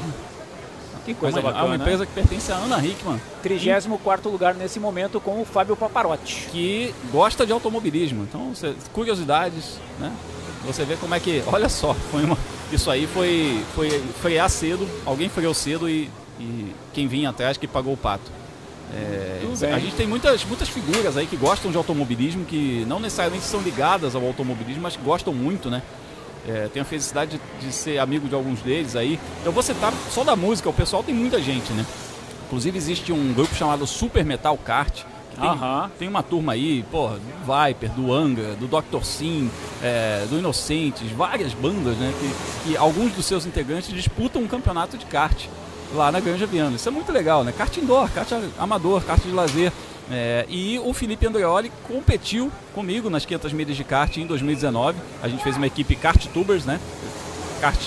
Que 1.14 1.20
coisa 1.20 1.38
é 1.38 1.40
uma, 1.40 1.50
bacana, 1.50 1.64
É 1.64 1.68
uma 1.68 1.76
né? 1.76 1.82
empresa 1.84 2.06
que 2.06 2.12
pertence 2.12 2.52
a 2.52 2.56
Ana 2.56 2.84
Hickman. 2.84 3.20
34 3.42 4.30
lugar 4.30 4.54
nesse 4.54 4.78
momento 4.78 5.20
com 5.20 5.40
o 5.40 5.44
Fábio 5.44 5.76
Paparotti. 5.76 6.48
Que 6.50 6.94
gosta 7.12 7.44
de 7.44 7.52
automobilismo. 7.52 8.24
Então, 8.24 8.52
curiosidades, 8.92 9.78
né? 9.98 10.12
Você 10.64 10.84
vê 10.84 10.96
como 10.96 11.14
é 11.14 11.20
que. 11.20 11.42
Olha 11.46 11.68
só, 11.68 11.94
foi 11.94 12.24
uma, 12.24 12.36
isso 12.70 12.90
aí 12.90 13.06
foi, 13.06 13.64
foi 13.74 13.90
frear 14.20 14.48
cedo, 14.48 14.88
alguém 15.06 15.28
freou 15.28 15.54
cedo 15.54 15.88
e, 15.88 16.10
e 16.38 16.74
quem 16.92 17.08
vinha 17.08 17.30
atrás 17.30 17.56
que 17.56 17.66
pagou 17.66 17.94
o 17.94 17.96
pato. 17.96 18.30
É, 18.92 19.40
a 19.72 19.78
gente 19.78 19.94
tem 19.94 20.06
muitas, 20.06 20.44
muitas 20.44 20.68
figuras 20.68 21.16
aí 21.16 21.26
que 21.26 21.36
gostam 21.36 21.70
de 21.70 21.76
automobilismo, 21.76 22.44
que 22.44 22.84
não 22.88 22.98
necessariamente 22.98 23.44
são 23.44 23.60
ligadas 23.60 24.16
ao 24.16 24.26
automobilismo, 24.26 24.82
mas 24.82 24.96
que 24.96 25.02
gostam 25.02 25.32
muito, 25.32 25.70
né? 25.70 25.82
É, 26.48 26.68
tenho 26.72 26.84
a 26.84 26.88
felicidade 26.88 27.38
de, 27.60 27.66
de 27.66 27.72
ser 27.72 27.98
amigo 27.98 28.28
de 28.28 28.34
alguns 28.34 28.60
deles 28.60 28.96
aí. 28.96 29.18
Eu 29.44 29.52
vou 29.52 29.62
citar 29.62 29.92
só 30.10 30.24
da 30.24 30.34
música, 30.34 30.68
o 30.68 30.72
pessoal 30.72 31.02
tem 31.02 31.14
muita 31.14 31.40
gente, 31.40 31.72
né? 31.72 31.84
Inclusive 32.46 32.76
existe 32.76 33.12
um 33.12 33.32
grupo 33.32 33.54
chamado 33.54 33.86
Super 33.86 34.24
Metal 34.24 34.56
Kart. 34.58 35.04
Tem, 35.40 35.98
tem 36.00 36.08
uma 36.08 36.22
turma 36.22 36.52
aí, 36.52 36.82
porra, 36.90 37.14
do 37.16 37.68
Viper, 37.68 37.90
do 37.90 38.12
Angra, 38.12 38.54
do 38.56 38.66
Dr. 38.66 39.02
Sim, 39.04 39.50
é, 39.82 40.26
do 40.28 40.38
Inocentes, 40.38 41.10
várias 41.12 41.54
bandas, 41.54 41.96
né? 41.96 42.12
Que, 42.18 42.70
que 42.70 42.76
alguns 42.76 43.12
dos 43.12 43.24
seus 43.24 43.46
integrantes 43.46 43.94
disputam 43.94 44.42
um 44.42 44.48
campeonato 44.48 44.98
de 44.98 45.06
kart 45.06 45.46
lá 45.94 46.10
na 46.12 46.20
Granja 46.20 46.46
Viana. 46.46 46.76
Isso 46.76 46.88
é 46.88 46.92
muito 46.92 47.12
legal, 47.12 47.44
né? 47.44 47.52
Kart 47.56 47.74
indoor, 47.76 48.10
kart 48.10 48.28
amador, 48.58 49.02
kart 49.02 49.22
de 49.22 49.30
lazer. 49.30 49.72
É, 50.10 50.44
e 50.48 50.78
o 50.80 50.92
Felipe 50.92 51.24
Andreoli 51.26 51.70
competiu 51.86 52.50
comigo 52.74 53.08
nas 53.08 53.24
500 53.24 53.52
milhas 53.52 53.76
de 53.76 53.84
kart 53.84 54.16
em 54.16 54.26
2019. 54.26 54.98
A 55.22 55.28
gente 55.28 55.42
fez 55.42 55.56
uma 55.56 55.66
equipe 55.66 55.94
Kart 55.94 56.26
Tubers, 56.26 56.64
né? 56.64 56.80
Kart, 57.60 57.78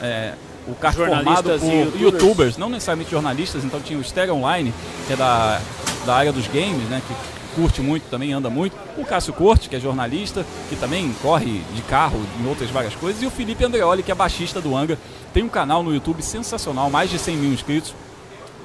é, 0.00 0.32
o 0.66 0.74
kart 0.74 0.96
formado 0.96 1.50
por 1.58 1.66
youtubers. 1.66 2.00
youtubers, 2.00 2.56
não 2.56 2.70
necessariamente 2.70 3.10
jornalistas. 3.10 3.62
Então 3.62 3.80
tinha 3.80 3.98
o 3.98 4.02
Stereo 4.02 4.36
Online, 4.36 4.72
que 5.06 5.12
é 5.12 5.16
da, 5.16 5.60
da 6.06 6.14
área 6.14 6.32
dos 6.32 6.46
games, 6.46 6.88
né? 6.88 7.02
Que 7.06 7.14
curte 7.54 7.82
muito, 7.82 8.04
também 8.08 8.32
anda 8.32 8.48
muito. 8.48 8.74
O 8.96 9.04
Cássio 9.04 9.34
Corte, 9.34 9.68
que 9.68 9.76
é 9.76 9.80
jornalista, 9.80 10.46
que 10.70 10.76
também 10.76 11.12
corre 11.20 11.60
de 11.74 11.82
carro 11.82 12.20
em 12.40 12.48
outras 12.48 12.70
várias 12.70 12.94
coisas. 12.94 13.22
E 13.22 13.26
o 13.26 13.30
Felipe 13.30 13.62
Andreoli, 13.62 14.02
que 14.02 14.10
é 14.10 14.14
baixista 14.14 14.62
do 14.62 14.74
Angra. 14.74 14.96
Tem 15.34 15.42
um 15.42 15.48
canal 15.48 15.82
no 15.82 15.92
YouTube 15.92 16.22
sensacional, 16.22 16.88
mais 16.88 17.10
de 17.10 17.18
100 17.18 17.36
mil 17.36 17.52
inscritos 17.52 17.94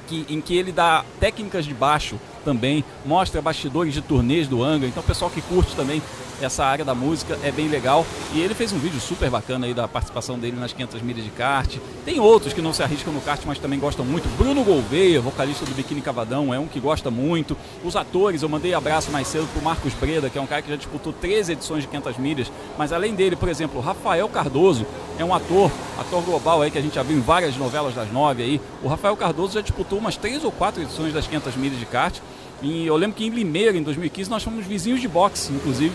que, 0.06 0.24
em 0.28 0.40
que 0.40 0.56
ele 0.56 0.72
dá 0.72 1.04
técnicas 1.20 1.64
de 1.64 1.74
baixo 1.74 2.16
também, 2.46 2.84
mostra 3.04 3.42
bastidores 3.42 3.92
de 3.92 4.00
turnês 4.00 4.46
do 4.46 4.62
Angra. 4.62 4.86
Então, 4.86 5.02
o 5.02 5.06
pessoal 5.06 5.28
que 5.28 5.42
curte 5.42 5.74
também 5.74 6.00
essa 6.40 6.64
área 6.64 6.84
da 6.84 6.94
música 6.94 7.36
é 7.42 7.50
bem 7.50 7.66
legal. 7.68 8.06
E 8.32 8.40
ele 8.40 8.54
fez 8.54 8.72
um 8.72 8.78
vídeo 8.78 9.00
super 9.00 9.28
bacana 9.28 9.66
aí 9.66 9.74
da 9.74 9.88
participação 9.88 10.38
dele 10.38 10.56
nas 10.58 10.72
500 10.72 11.02
milhas 11.02 11.24
de 11.24 11.30
kart. 11.30 11.76
Tem 12.04 12.20
outros 12.20 12.52
que 12.52 12.62
não 12.62 12.72
se 12.72 12.82
arriscam 12.82 13.12
no 13.12 13.20
kart, 13.20 13.40
mas 13.46 13.58
também 13.58 13.78
gostam 13.78 14.04
muito. 14.04 14.28
Bruno 14.36 14.62
Gouveia, 14.62 15.20
vocalista 15.20 15.64
do 15.64 15.74
Biquíni 15.74 16.00
Cavadão, 16.00 16.52
é 16.54 16.58
um 16.58 16.66
que 16.66 16.78
gosta 16.78 17.10
muito. 17.10 17.56
Os 17.84 17.96
atores, 17.96 18.42
eu 18.42 18.48
mandei 18.48 18.74
abraço 18.74 19.10
mais 19.10 19.26
cedo 19.26 19.48
pro 19.52 19.62
Marcos 19.62 19.92
Breda, 19.94 20.30
que 20.30 20.38
é 20.38 20.40
um 20.40 20.46
cara 20.46 20.62
que 20.62 20.70
já 20.70 20.76
disputou 20.76 21.12
13 21.12 21.52
edições 21.52 21.82
de 21.82 21.88
500 21.88 22.18
milhas. 22.18 22.52
Mas 22.78 22.92
além 22.92 23.14
dele, 23.14 23.34
por 23.34 23.48
exemplo, 23.48 23.80
Rafael 23.80 24.28
Cardoso 24.28 24.86
é 25.18 25.24
um 25.24 25.34
ator, 25.34 25.70
ator 25.98 26.22
global 26.22 26.62
aí 26.62 26.70
que 26.70 26.78
a 26.78 26.82
gente 26.82 26.94
já 26.94 27.02
viu 27.02 27.16
em 27.16 27.20
várias 27.20 27.56
novelas 27.56 27.94
das 27.94 28.12
nove 28.12 28.42
aí. 28.42 28.60
O 28.82 28.88
Rafael 28.88 29.16
Cardoso 29.16 29.54
já 29.54 29.60
disputou 29.60 29.98
umas 29.98 30.16
três 30.16 30.44
ou 30.44 30.52
quatro 30.52 30.82
edições 30.82 31.12
das 31.12 31.26
500 31.26 31.56
milhas 31.56 31.78
de 31.78 31.86
kart. 31.86 32.18
E 32.62 32.86
eu 32.86 32.96
lembro 32.96 33.16
que 33.16 33.24
em 33.24 33.30
Limeira, 33.30 33.76
em 33.76 33.82
2015, 33.82 34.30
nós 34.30 34.42
fomos 34.42 34.64
vizinhos 34.66 35.00
de 35.00 35.08
boxe, 35.08 35.52
inclusive. 35.52 35.92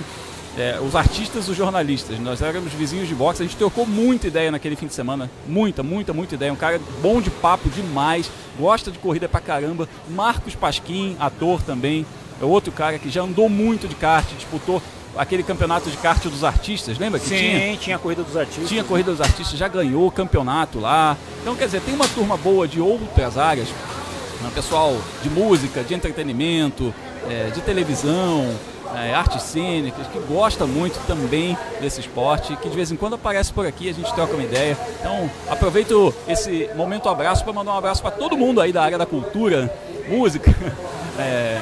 É, 0.57 0.77
os 0.85 0.97
artistas 0.97 1.47
e 1.47 1.51
os 1.51 1.55
jornalistas. 1.55 2.19
Nós 2.19 2.41
éramos 2.41 2.73
vizinhos 2.73 3.07
de 3.07 3.15
boxe, 3.15 3.41
a 3.41 3.45
gente 3.45 3.55
trocou 3.55 3.85
muita 3.85 4.27
ideia 4.27 4.51
naquele 4.51 4.75
fim 4.75 4.85
de 4.85 4.93
semana. 4.93 5.31
Muita, 5.47 5.81
muita, 5.81 6.11
muita 6.13 6.35
ideia. 6.35 6.51
Um 6.51 6.57
cara 6.57 6.79
bom 7.01 7.21
de 7.21 7.29
papo 7.29 7.69
demais, 7.69 8.29
gosta 8.59 8.91
de 8.91 8.99
corrida 8.99 9.29
pra 9.29 9.39
caramba. 9.39 9.87
Marcos 10.09 10.53
Pasquim, 10.53 11.15
ator 11.19 11.61
também. 11.61 12.05
É 12.41 12.43
outro 12.43 12.71
cara 12.71 12.99
que 12.99 13.09
já 13.09 13.21
andou 13.21 13.47
muito 13.47 13.87
de 13.87 13.95
kart, 13.95 14.27
disputou 14.35 14.81
aquele 15.15 15.43
campeonato 15.43 15.89
de 15.89 15.97
kart 15.97 16.23
dos 16.23 16.43
artistas, 16.43 16.97
lembra 16.97 17.19
que 17.19 17.27
Sim, 17.27 17.35
tinha? 17.35 17.77
tinha 17.77 17.95
a 17.95 17.99
corrida 17.99 18.23
dos 18.23 18.35
artistas. 18.35 18.67
Tinha 18.67 18.83
corrida 18.83 19.11
dos 19.11 19.21
artistas, 19.21 19.57
já 19.57 19.67
ganhou 19.67 20.07
o 20.07 20.11
campeonato 20.11 20.79
lá. 20.79 21.17
Então, 21.41 21.55
quer 21.55 21.65
dizer, 21.65 21.81
tem 21.81 21.93
uma 21.93 22.07
turma 22.07 22.37
boa 22.37 22.67
de 22.67 22.79
outras 22.79 23.37
áreas, 23.37 23.67
né, 24.41 24.51
pessoal 24.53 24.95
de 25.21 25.29
música, 25.29 25.83
de 25.83 25.93
entretenimento, 25.93 26.93
é, 27.29 27.49
de 27.49 27.61
televisão. 27.61 28.45
né, 28.93 29.13
artes 29.13 29.43
cênicas, 29.43 30.05
que 30.07 30.19
gosta 30.19 30.65
muito 30.67 30.99
também 31.07 31.57
desse 31.79 32.01
esporte, 32.01 32.57
que 32.57 32.67
de 32.67 32.75
vez 32.75 32.91
em 32.91 32.97
quando 32.97 33.15
aparece 33.15 33.53
por 33.53 33.65
aqui, 33.65 33.89
a 33.89 33.93
gente 33.93 34.13
troca 34.13 34.33
uma 34.33 34.43
ideia. 34.43 34.77
Então, 34.99 35.31
aproveito 35.49 36.13
esse 36.27 36.69
momento 36.75 37.07
abraço 37.07 37.41
para 37.43 37.53
mandar 37.53 37.71
um 37.73 37.77
abraço 37.77 38.01
para 38.01 38.11
todo 38.11 38.35
mundo 38.37 38.59
aí 38.59 38.73
da 38.73 38.83
área 38.83 38.97
da 38.97 39.05
cultura, 39.05 39.73
música, 40.09 40.53
é, 41.17 41.61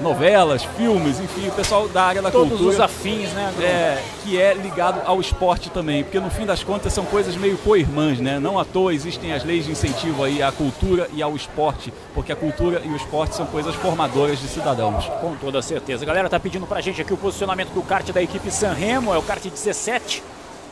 novelas, 0.00 0.64
filmes, 0.76 1.20
enfim, 1.20 1.48
o 1.48 1.52
pessoal 1.52 1.88
da 1.88 2.02
área 2.02 2.22
da 2.22 2.30
Todos 2.30 2.50
cultura. 2.50 2.74
os 2.74 2.80
afins, 2.80 3.30
né? 3.32 3.52
É, 3.60 4.02
que 4.22 4.40
é 4.40 4.54
ligado 4.54 5.00
ao 5.04 5.20
esporte 5.20 5.70
também, 5.70 6.02
porque 6.02 6.18
no 6.20 6.30
fim 6.30 6.46
das 6.46 6.62
contas 6.62 6.92
são 6.92 7.04
coisas 7.04 7.36
meio 7.36 7.56
co-irmãs, 7.58 8.20
né? 8.20 8.38
Não 8.38 8.58
à 8.58 8.64
toa 8.64 8.92
existem 8.94 9.32
as 9.32 9.44
leis 9.44 9.64
de 9.64 9.72
incentivo 9.72 10.24
aí 10.24 10.42
à 10.42 10.50
cultura 10.50 11.08
e 11.12 11.22
ao 11.22 11.34
esporte, 11.36 11.92
porque 12.14 12.32
a 12.32 12.36
cultura 12.36 12.82
e 12.84 12.88
o 12.88 12.96
esporte 12.96 13.34
são 13.34 13.46
coisas 13.46 13.74
formadoras 13.74 14.38
de 14.40 14.48
cidadãos. 14.48 15.06
Com 15.20 15.34
toda 15.36 15.60
certeza. 15.62 16.04
A 16.04 16.06
galera 16.06 16.28
tá 16.28 16.40
pedindo 16.40 16.66
pra 16.66 16.80
gente 16.80 17.00
aqui 17.00 17.12
o 17.12 17.16
posicionamento 17.16 17.70
do 17.70 17.82
kart 17.82 18.10
da 18.10 18.22
equipe 18.22 18.50
Sanremo, 18.50 19.12
é 19.12 19.18
o 19.18 19.22
kart 19.22 19.42
17. 19.42 20.22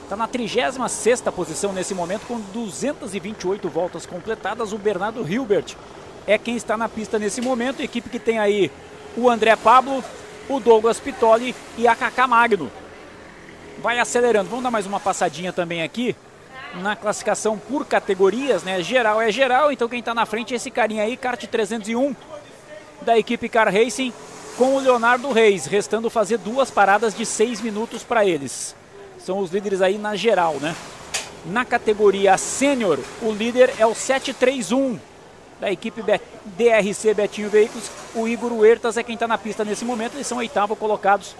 Tá 0.08 0.17
na 0.17 0.28
36ª 0.28 1.33
posição 1.33 1.72
nesse 1.72 1.94
momento 1.94 2.26
com 2.26 2.38
228 2.53 3.69
voltas 3.69 4.05
completadas. 4.05 4.72
O 4.72 4.78
Bernardo 4.78 5.26
Hilbert 5.26 5.74
é 6.26 6.37
quem 6.37 6.55
está 6.55 6.76
na 6.76 6.88
pista 6.88 7.19
nesse 7.19 7.40
momento, 7.40 7.81
equipe 7.81 8.08
que 8.08 8.19
tem 8.19 8.38
aí 8.38 8.71
o 9.17 9.28
André 9.28 9.57
Pablo, 9.57 10.03
o 10.49 10.61
Douglas 10.61 11.01
Pitoli 11.01 11.55
e 11.77 11.87
a 11.87 11.95
Kaká 11.95 12.27
Magno. 12.27 12.71
Vai 13.78 13.99
acelerando. 13.99 14.49
Vamos 14.49 14.65
dar 14.65 14.71
mais 14.71 14.87
uma 14.87 15.01
passadinha 15.01 15.53
também 15.53 15.83
aqui 15.83 16.15
na 16.75 16.97
classificação 16.97 17.59
por 17.59 17.87
categorias, 17.87 18.62
né? 18.62 18.83
Geral 18.83 19.21
é 19.21 19.31
geral, 19.31 19.71
então 19.71 19.89
quem 19.89 19.99
está 20.01 20.15
na 20.15 20.25
frente 20.25 20.55
é 20.55 20.57
esse 20.57 20.71
carinha 20.71 21.03
aí, 21.03 21.17
kart 21.17 21.45
301 21.45 22.15
da 23.03 23.19
equipe 23.19 23.49
Car 23.49 23.73
Racing 23.73 24.12
com 24.57 24.77
o 24.77 24.81
Leonardo 24.81 25.31
Reis, 25.33 25.67
restando 25.67 26.09
fazer 26.09 26.39
duas 26.39 26.71
paradas 26.71 27.15
de 27.15 27.27
seis 27.27 27.61
minutos 27.61 28.03
para 28.03 28.25
eles. 28.25 28.75
São 29.19 29.39
os 29.39 29.51
líderes 29.51 29.81
aí 29.81 29.99
na 29.99 30.17
geral, 30.17 30.55
né? 30.55 30.75
Na 31.47 31.65
categoria 31.65 32.37
sênior, 32.39 32.99
o 33.21 33.33
líder 33.33 33.75
é 33.78 33.87
o 33.87 33.95
731 33.95 34.99
da 35.62 35.71
equipe 35.71 36.03
DRC 36.03 37.15
Betinho 37.15 37.49
Veículos. 37.49 37.89
O 38.17 38.27
Igor 38.27 38.53
Huertas 38.53 38.97
é 38.97 39.05
quem 39.05 39.15
está 39.15 39.28
na 39.28 39.39
pista 39.39 39.65
nesse 39.65 39.85
momento, 39.85 40.17
eles 40.17 40.27
são 40.27 40.39
oitavo 40.39 40.75
colocados 40.75 41.37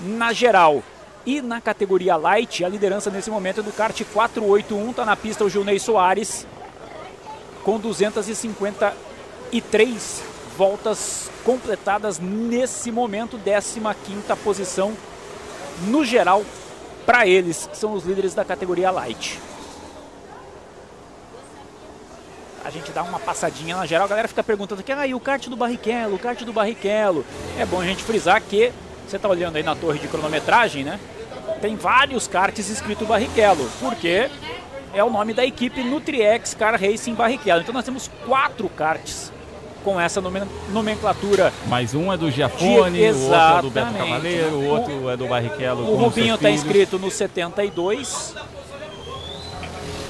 na 0.00 0.32
geral. 0.32 0.82
E 1.26 1.42
na 1.42 1.60
categoria 1.60 2.16
light, 2.16 2.64
a 2.64 2.68
liderança 2.68 3.10
nesse 3.10 3.30
momento 3.30 3.60
é 3.60 3.62
do 3.62 3.70
kart 3.70 4.02
481, 4.10 4.90
está 4.90 5.04
na 5.04 5.14
pista 5.14 5.44
o 5.44 5.50
Gilney 5.50 5.78
Soares 5.78 6.46
com 7.62 7.78
253 7.78 10.22
voltas 10.56 11.30
completadas 11.44 12.18
nesse 12.18 12.90
momento, 12.90 13.38
15ª 13.38 14.34
posição 14.42 14.94
no 15.88 16.06
geral 16.06 16.42
para 17.04 17.26
eles, 17.26 17.68
são 17.74 17.92
os 17.92 18.04
líderes 18.04 18.32
da 18.32 18.46
categoria 18.46 18.90
light. 18.90 19.38
A 22.64 22.70
gente 22.70 22.90
dá 22.92 23.02
uma 23.02 23.18
passadinha 23.18 23.76
na 23.76 23.86
geral, 23.86 24.04
a 24.06 24.08
galera 24.08 24.28
fica 24.28 24.42
perguntando 24.42 24.80
aqui, 24.80 24.92
ah, 24.92 25.06
e 25.06 25.14
o 25.14 25.20
kart 25.20 25.46
do 25.48 25.56
Barrichello, 25.56 26.16
o 26.16 26.18
kart 26.18 26.42
do 26.42 26.52
Barrichello. 26.52 27.24
É 27.58 27.64
bom 27.64 27.80
a 27.80 27.84
gente 27.84 28.02
frisar 28.02 28.42
que 28.42 28.72
você 29.06 29.16
está 29.16 29.28
olhando 29.28 29.56
aí 29.56 29.62
na 29.62 29.74
torre 29.74 29.98
de 29.98 30.08
cronometragem, 30.08 30.84
né? 30.84 30.98
Tem 31.62 31.76
vários 31.76 32.26
karts 32.28 32.68
escrito 32.68 33.06
Barrichello, 33.06 33.68
porque 33.80 34.28
é 34.92 35.02
o 35.02 35.08
nome 35.10 35.32
da 35.32 35.44
equipe 35.46 35.82
Nutriex 35.82 36.52
Car 36.54 36.78
Racing 36.80 37.14
Barrichello. 37.14 37.62
Então 37.62 37.72
nós 37.72 37.84
temos 37.84 38.10
quatro 38.26 38.68
karts 38.68 39.32
com 39.84 39.98
essa 39.98 40.20
nomen- 40.20 40.42
nomenclatura. 40.70 41.52
Mais 41.66 41.94
um 41.94 42.12
é 42.12 42.16
do 42.16 42.30
Giafone, 42.30 42.98
De- 42.98 43.10
o 43.12 43.30
outro 43.30 43.34
é 43.58 43.62
do 43.62 43.70
Beto. 43.70 43.92
Cavaleiro, 43.94 44.50
o 44.56 44.66
outro 44.66 45.08
é 45.10 45.16
do 45.16 45.26
Barrichello. 45.26 45.90
O 45.90 45.96
Rubinho 45.96 46.34
está 46.34 46.50
está 46.50 46.50
inscrito 46.50 46.98
no 46.98 47.10
72. 47.10 48.34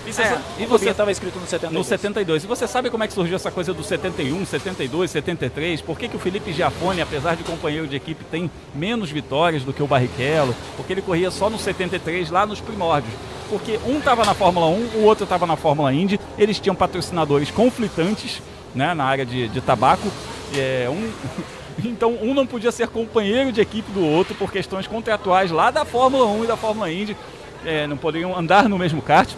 E 0.08 0.12
você, 0.12 0.22
É, 0.22 0.38
e 0.58 0.64
você 0.64 0.72
Rubinho 0.72 0.90
estava 0.90 1.10
inscrito 1.10 1.38
no 1.38 1.46
72. 1.46 1.72
No 1.72 1.84
72. 1.84 2.44
E 2.44 2.46
você 2.46 2.66
sabe 2.66 2.88
como 2.88 3.04
é 3.04 3.06
que 3.06 3.12
surgiu 3.12 3.36
essa 3.36 3.50
coisa 3.50 3.74
do 3.74 3.82
71, 3.82 4.46
72, 4.46 5.10
73? 5.10 5.80
Por 5.82 5.98
que, 5.98 6.08
que 6.08 6.16
o 6.16 6.18
Felipe 6.18 6.52
Giafone, 6.52 7.02
apesar 7.02 7.36
de 7.36 7.44
companheiro 7.44 7.86
de 7.86 7.96
equipe, 7.96 8.24
tem 8.24 8.50
menos 8.74 9.10
vitórias 9.10 9.64
do 9.64 9.72
que 9.72 9.82
o 9.82 9.86
Barrichello? 9.86 10.54
Porque 10.76 10.94
ele 10.94 11.02
corria 11.02 11.30
só 11.30 11.50
no 11.50 11.58
73, 11.58 12.30
lá 12.30 12.46
nos 12.46 12.60
primórdios. 12.60 13.12
Porque 13.50 13.78
um 13.86 13.98
estava 13.98 14.24
na 14.24 14.34
Fórmula 14.34 14.66
1, 14.66 14.70
o 14.96 15.04
outro 15.04 15.24
estava 15.24 15.46
na 15.46 15.56
Fórmula 15.56 15.92
Indy. 15.92 16.18
Eles 16.38 16.58
tinham 16.58 16.74
patrocinadores 16.74 17.50
conflitantes 17.50 18.40
né, 18.74 18.94
na 18.94 19.04
área 19.04 19.26
de, 19.26 19.48
de 19.48 19.60
tabaco. 19.60 20.08
É, 20.54 20.88
um, 20.88 21.10
então 21.84 22.16
um 22.22 22.32
não 22.32 22.46
podia 22.46 22.72
ser 22.72 22.88
companheiro 22.88 23.52
de 23.52 23.60
equipe 23.60 23.92
do 23.92 24.04
outro 24.04 24.34
por 24.34 24.50
questões 24.50 24.86
contratuais 24.86 25.50
lá 25.50 25.70
da 25.70 25.84
Fórmula 25.84 26.26
1 26.26 26.44
e 26.44 26.46
da 26.46 26.56
Fórmula 26.56 26.90
Indy. 26.90 27.14
É, 27.64 27.86
não 27.86 27.96
poderiam 27.96 28.38
andar 28.38 28.68
no 28.68 28.78
mesmo 28.78 29.02
kart. 29.02 29.28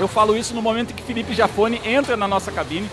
Eu 0.00 0.08
falo 0.08 0.36
isso 0.36 0.54
no 0.54 0.62
momento 0.62 0.92
em 0.92 0.94
que 0.94 1.02
Felipe 1.02 1.34
Jafone 1.34 1.80
entra 1.84 2.16
na 2.16 2.26
nossa 2.26 2.50
cabine. 2.50 2.88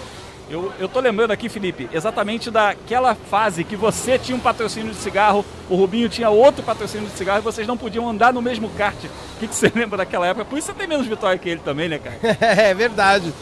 Eu, 0.49 0.71
eu 0.79 0.87
tô 0.87 0.99
lembrando 0.99 1.31
aqui, 1.31 1.49
Felipe, 1.49 1.89
exatamente 1.91 2.49
daquela 2.49 3.15
fase 3.15 3.63
que 3.65 3.75
você 3.75 4.17
tinha 4.17 4.35
um 4.35 4.39
patrocínio 4.39 4.91
de 4.93 4.97
cigarro, 4.97 5.45
o 5.69 5.75
Rubinho 5.75 6.07
tinha 6.07 6.29
outro 6.29 6.63
patrocínio 6.63 7.07
de 7.07 7.17
cigarro 7.17 7.39
e 7.39 7.41
vocês 7.41 7.67
não 7.67 7.77
podiam 7.77 8.07
andar 8.07 8.33
no 8.33 8.41
mesmo 8.41 8.69
kart. 8.69 8.95
O 8.95 9.39
que, 9.39 9.47
que 9.47 9.55
você 9.55 9.71
lembra 9.75 9.97
daquela 9.97 10.27
época? 10.27 10.45
Por 10.45 10.57
isso 10.57 10.67
você 10.67 10.73
tem 10.73 10.87
menos 10.87 11.05
vitória 11.05 11.37
que 11.37 11.49
ele 11.49 11.61
também, 11.63 11.89
né, 11.89 11.99
cara? 11.99 12.17
é 12.39 12.73
verdade. 12.73 13.33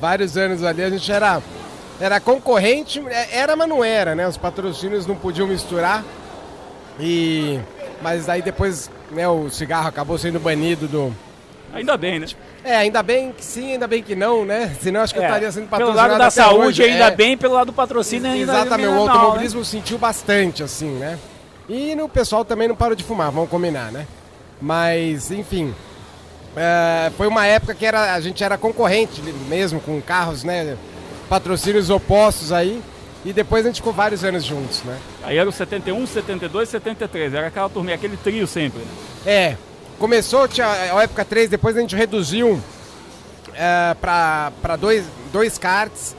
Vários 0.00 0.36
anos 0.36 0.62
ali 0.62 0.82
a 0.82 0.90
gente 0.90 1.10
era, 1.10 1.42
era 2.00 2.20
concorrente, 2.20 3.02
é- 3.08 3.38
era, 3.38 3.56
mas 3.56 3.68
não 3.68 3.82
era, 3.82 4.14
né? 4.14 4.26
Os 4.26 4.36
patrocínios 4.36 5.06
não 5.06 5.16
podiam 5.16 5.48
misturar. 5.48 6.04
E 7.00 7.58
mas 8.00 8.28
aí 8.28 8.42
depois, 8.42 8.90
né, 9.10 9.26
o 9.26 9.48
cigarro 9.48 9.88
acabou 9.88 10.18
sendo 10.18 10.38
banido 10.38 10.86
do 10.86 11.14
Ainda 11.74 11.96
bem, 11.96 12.20
né? 12.20 12.26
É, 12.64 12.76
ainda 12.76 13.02
bem 13.02 13.32
que 13.32 13.44
sim, 13.44 13.72
ainda 13.72 13.86
bem 13.86 14.02
que 14.02 14.14
não, 14.14 14.44
né? 14.44 14.74
Senão 14.80 15.00
acho 15.02 15.12
que 15.12 15.18
eu 15.18 15.24
É, 15.24 15.26
estaria 15.26 15.50
sendo 15.52 15.68
pelo 15.68 15.70
patrocinado 15.70 16.08
lado 16.12 16.18
da 16.18 16.30
saúde, 16.30 16.82
hoje. 16.82 16.84
ainda 16.84 17.06
É. 17.06 17.10
bem, 17.10 17.36
pelo 17.36 17.54
lado 17.54 17.66
do 17.66 17.72
patrocínio, 17.72 18.30
ainda 18.30 18.52
Exatamente, 18.52 18.88
ainda 18.88 19.00
o 19.00 19.08
automobilismo 19.10 19.60
né? 19.60 19.64
sentiu 19.66 19.98
bastante, 19.98 20.62
assim, 20.62 20.90
né? 20.90 21.18
E 21.68 21.94
no 21.94 22.08
pessoal 22.08 22.44
também 22.44 22.68
não 22.68 22.76
parou 22.76 22.94
de 22.94 23.02
fumar, 23.04 23.30
vamos 23.30 23.50
combinar, 23.50 23.90
né? 23.90 24.06
Mas, 24.60 25.30
enfim, 25.30 25.74
é, 26.56 27.10
foi 27.16 27.26
uma 27.26 27.46
época 27.46 27.74
que 27.74 27.84
era, 27.84 28.14
a 28.14 28.20
gente 28.20 28.42
era 28.44 28.56
concorrente 28.56 29.20
mesmo 29.48 29.80
com 29.80 30.00
carros, 30.00 30.44
né? 30.44 30.76
Patrocínios 31.28 31.90
opostos 31.90 32.52
aí. 32.52 32.80
E 33.24 33.32
depois 33.32 33.64
a 33.64 33.68
gente 33.68 33.76
ficou 33.76 33.92
vários 33.92 34.22
anos 34.22 34.44
juntos, 34.44 34.82
né? 34.84 34.98
Aí 35.22 35.38
era 35.38 35.48
o 35.48 35.52
71, 35.52 36.06
72, 36.06 36.68
73. 36.68 37.32
Era 37.32 37.46
aquela 37.46 37.70
turminha, 37.70 37.94
aquele 37.94 38.18
trio 38.18 38.46
sempre. 38.46 38.80
né? 38.80 38.86
É, 39.24 39.56
começou, 39.98 40.46
tinha 40.48 40.66
a 40.66 41.02
época 41.02 41.24
3, 41.24 41.48
depois 41.48 41.76
a 41.76 41.80
gente 41.80 41.96
reduziu 41.96 42.60
é, 43.54 43.94
para 44.00 44.76
dois, 44.78 45.04
dois 45.32 45.58
karts. 45.58 46.16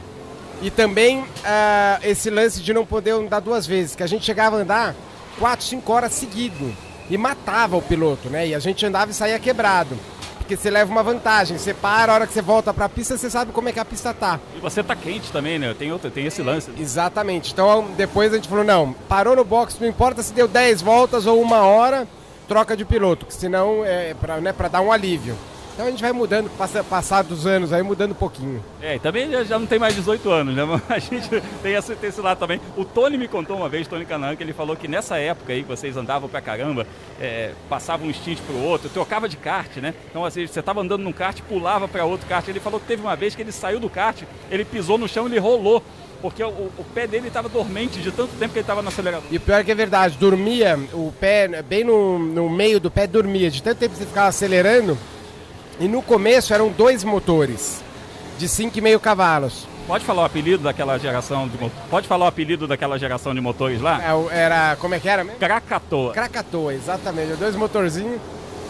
E 0.61 0.71
também 0.71 1.25
é, 1.43 2.09
esse 2.09 2.29
lance 2.29 2.61
de 2.61 2.73
não 2.73 2.85
poder 2.85 3.11
andar 3.11 3.41
duas 3.41 3.67
vezes, 3.67 3.95
que 3.95 4.03
a 4.03 4.07
gente 4.07 4.25
chegava 4.25 4.57
a 4.57 4.59
andar 4.61 4.95
4, 5.37 5.65
5 5.65 5.91
horas 5.91 6.13
seguido 6.13 6.73
e 7.09 7.17
matava 7.17 7.75
o 7.75 7.81
piloto, 7.81 8.29
né? 8.29 8.47
E 8.47 8.55
a 8.55 8.59
gente 8.59 8.85
andava 8.85 9.11
e 9.11 9.13
saía 9.13 9.37
quebrado. 9.37 9.97
Porque 10.37 10.55
você 10.55 10.69
leva 10.69 10.91
uma 10.91 11.01
vantagem, 11.01 11.57
você 11.57 11.73
para, 11.73 12.11
a 12.11 12.15
hora 12.15 12.27
que 12.27 12.33
você 12.33 12.41
volta 12.41 12.71
para 12.71 12.85
a 12.85 12.89
pista, 12.89 13.17
você 13.17 13.29
sabe 13.31 13.51
como 13.51 13.67
é 13.67 13.71
que 13.71 13.79
a 13.79 13.85
pista 13.85 14.13
tá. 14.13 14.39
E 14.55 14.59
você 14.59 14.83
tá 14.83 14.95
quente 14.95 15.31
também, 15.31 15.57
né? 15.57 15.75
Tem, 15.77 15.91
outro, 15.91 16.11
tem 16.11 16.27
esse 16.27 16.41
lance. 16.43 16.71
Exatamente. 16.79 17.51
Então 17.51 17.87
depois 17.97 18.31
a 18.31 18.35
gente 18.35 18.47
falou, 18.47 18.63
não, 18.63 18.93
parou 19.09 19.35
no 19.35 19.43
box, 19.43 19.77
não 19.79 19.87
importa 19.87 20.21
se 20.21 20.33
deu 20.33 20.47
10 20.47 20.83
voltas 20.83 21.25
ou 21.25 21.41
uma 21.41 21.63
hora, 21.63 22.07
troca 22.47 22.75
de 22.77 22.85
piloto, 22.85 23.25
que 23.25 23.33
senão 23.33 23.83
é 23.85 24.13
para 24.13 24.37
né, 24.39 24.53
dar 24.71 24.81
um 24.81 24.91
alívio. 24.91 25.35
Então 25.73 25.87
a 25.87 25.91
gente 25.91 26.01
vai 26.01 26.13
mudando, 26.13 26.49
passa, 26.57 26.81
passar 26.85 27.21
dos 27.21 27.45
anos 27.45 27.73
aí, 27.73 27.83
mudando 27.83 28.11
um 28.11 28.15
pouquinho. 28.15 28.63
É, 28.81 28.95
e 28.95 28.99
também 28.99 29.29
já- 29.43 29.59
não 29.59 29.65
tem 29.67 29.77
mais 29.77 29.93
18 29.93 30.29
anos, 30.29 30.55
né? 30.55 30.63
A 30.87 30.99
gente 30.99 31.27
tem 31.61 31.73
esse, 31.73 31.93
tem 31.95 32.07
esse 32.09 32.21
lado 32.21 32.37
também. 32.39 32.61
O 32.77 32.85
Tony 32.85 33.17
me 33.17 33.27
contou 33.27 33.57
uma 33.57 33.67
vez, 33.67 33.85
Tony 33.85 34.05
Canaan, 34.05 34.37
que 34.37 34.43
ele 34.43 34.53
falou 34.53 34.77
que 34.77 34.87
nessa 34.87 35.17
época 35.17 35.51
aí 35.51 35.63
que 35.63 35.67
vocês 35.67 35.97
andavam 35.97 36.29
pra 36.29 36.39
caramba, 36.39 36.87
é, 37.19 37.51
passavam 37.67 38.07
um 38.07 38.13
stint 38.13 38.39
pro 38.47 38.55
outro, 38.57 38.87
trocava 38.87 39.27
de 39.27 39.35
kart, 39.35 39.75
né? 39.81 39.93
Então 40.09 40.23
assim, 40.23 40.47
você 40.47 40.61
tava 40.61 40.79
andando 40.79 41.01
num 41.03 41.11
kart, 41.11 41.41
pulava 41.41 41.89
pra 41.89 42.05
outro 42.05 42.25
kart. 42.25 42.47
Ele 42.47 42.61
falou 42.61 42.79
que 42.79 42.85
teve 42.87 43.01
uma 43.01 43.17
vez 43.17 43.35
que 43.35 43.41
ele 43.41 43.51
saiu 43.51 43.77
do 43.77 43.89
kart, 43.89 44.21
ele 44.49 44.63
pisou 44.63 44.97
no 44.97 45.09
chão 45.09 45.27
e 45.27 45.31
ele 45.31 45.39
rolou. 45.39 45.83
Porque 46.25 46.43
o, 46.43 46.47
o 46.47 46.85
pé 46.91 47.05
dele 47.05 47.27
estava 47.27 47.47
dormente 47.47 47.99
de 47.99 48.11
tanto 48.11 48.31
tempo 48.39 48.51
que 48.51 48.57
ele 48.57 48.63
estava 48.63 48.81
no 48.81 48.87
acelerador. 48.87 49.27
E 49.29 49.37
o 49.37 49.39
pior 49.39 49.59
é 49.59 49.63
que 49.63 49.71
é 49.71 49.75
verdade, 49.75 50.17
dormia, 50.17 50.75
o 50.91 51.13
pé, 51.19 51.61
bem 51.61 51.83
no, 51.83 52.17
no 52.17 52.49
meio 52.49 52.79
do 52.79 52.89
pé 52.89 53.05
dormia, 53.05 53.51
de 53.51 53.61
tanto 53.61 53.77
tempo 53.77 53.91
que 53.91 53.99
você 53.99 54.07
ficava 54.07 54.29
acelerando. 54.29 54.97
E 55.79 55.87
no 55.87 56.01
começo 56.01 56.51
eram 56.51 56.69
dois 56.69 57.03
motores, 57.03 57.83
de 58.39 58.47
5,5 58.47 58.99
cavalos. 58.99 59.67
Pode 59.85 60.03
falar 60.03 60.23
o 60.23 60.25
apelido 60.25 60.63
daquela 60.63 60.97
geração 60.97 61.47
de 61.47 61.59
Pode 61.91 62.07
falar 62.07 62.25
o 62.25 62.27
apelido 62.27 62.67
daquela 62.67 62.97
geração 62.97 63.35
de 63.35 63.39
motores 63.39 63.79
lá? 63.79 64.01
É, 64.03 64.35
Era, 64.35 64.75
como 64.77 64.95
é 64.95 64.99
que 64.99 65.07
era 65.07 65.23
mesmo? 65.23 65.37
Krakatoa. 65.37 66.11
Krakatoa, 66.11 66.73
exatamente, 66.73 67.35
dois 67.35 67.55
motorzinhos. 67.55 68.19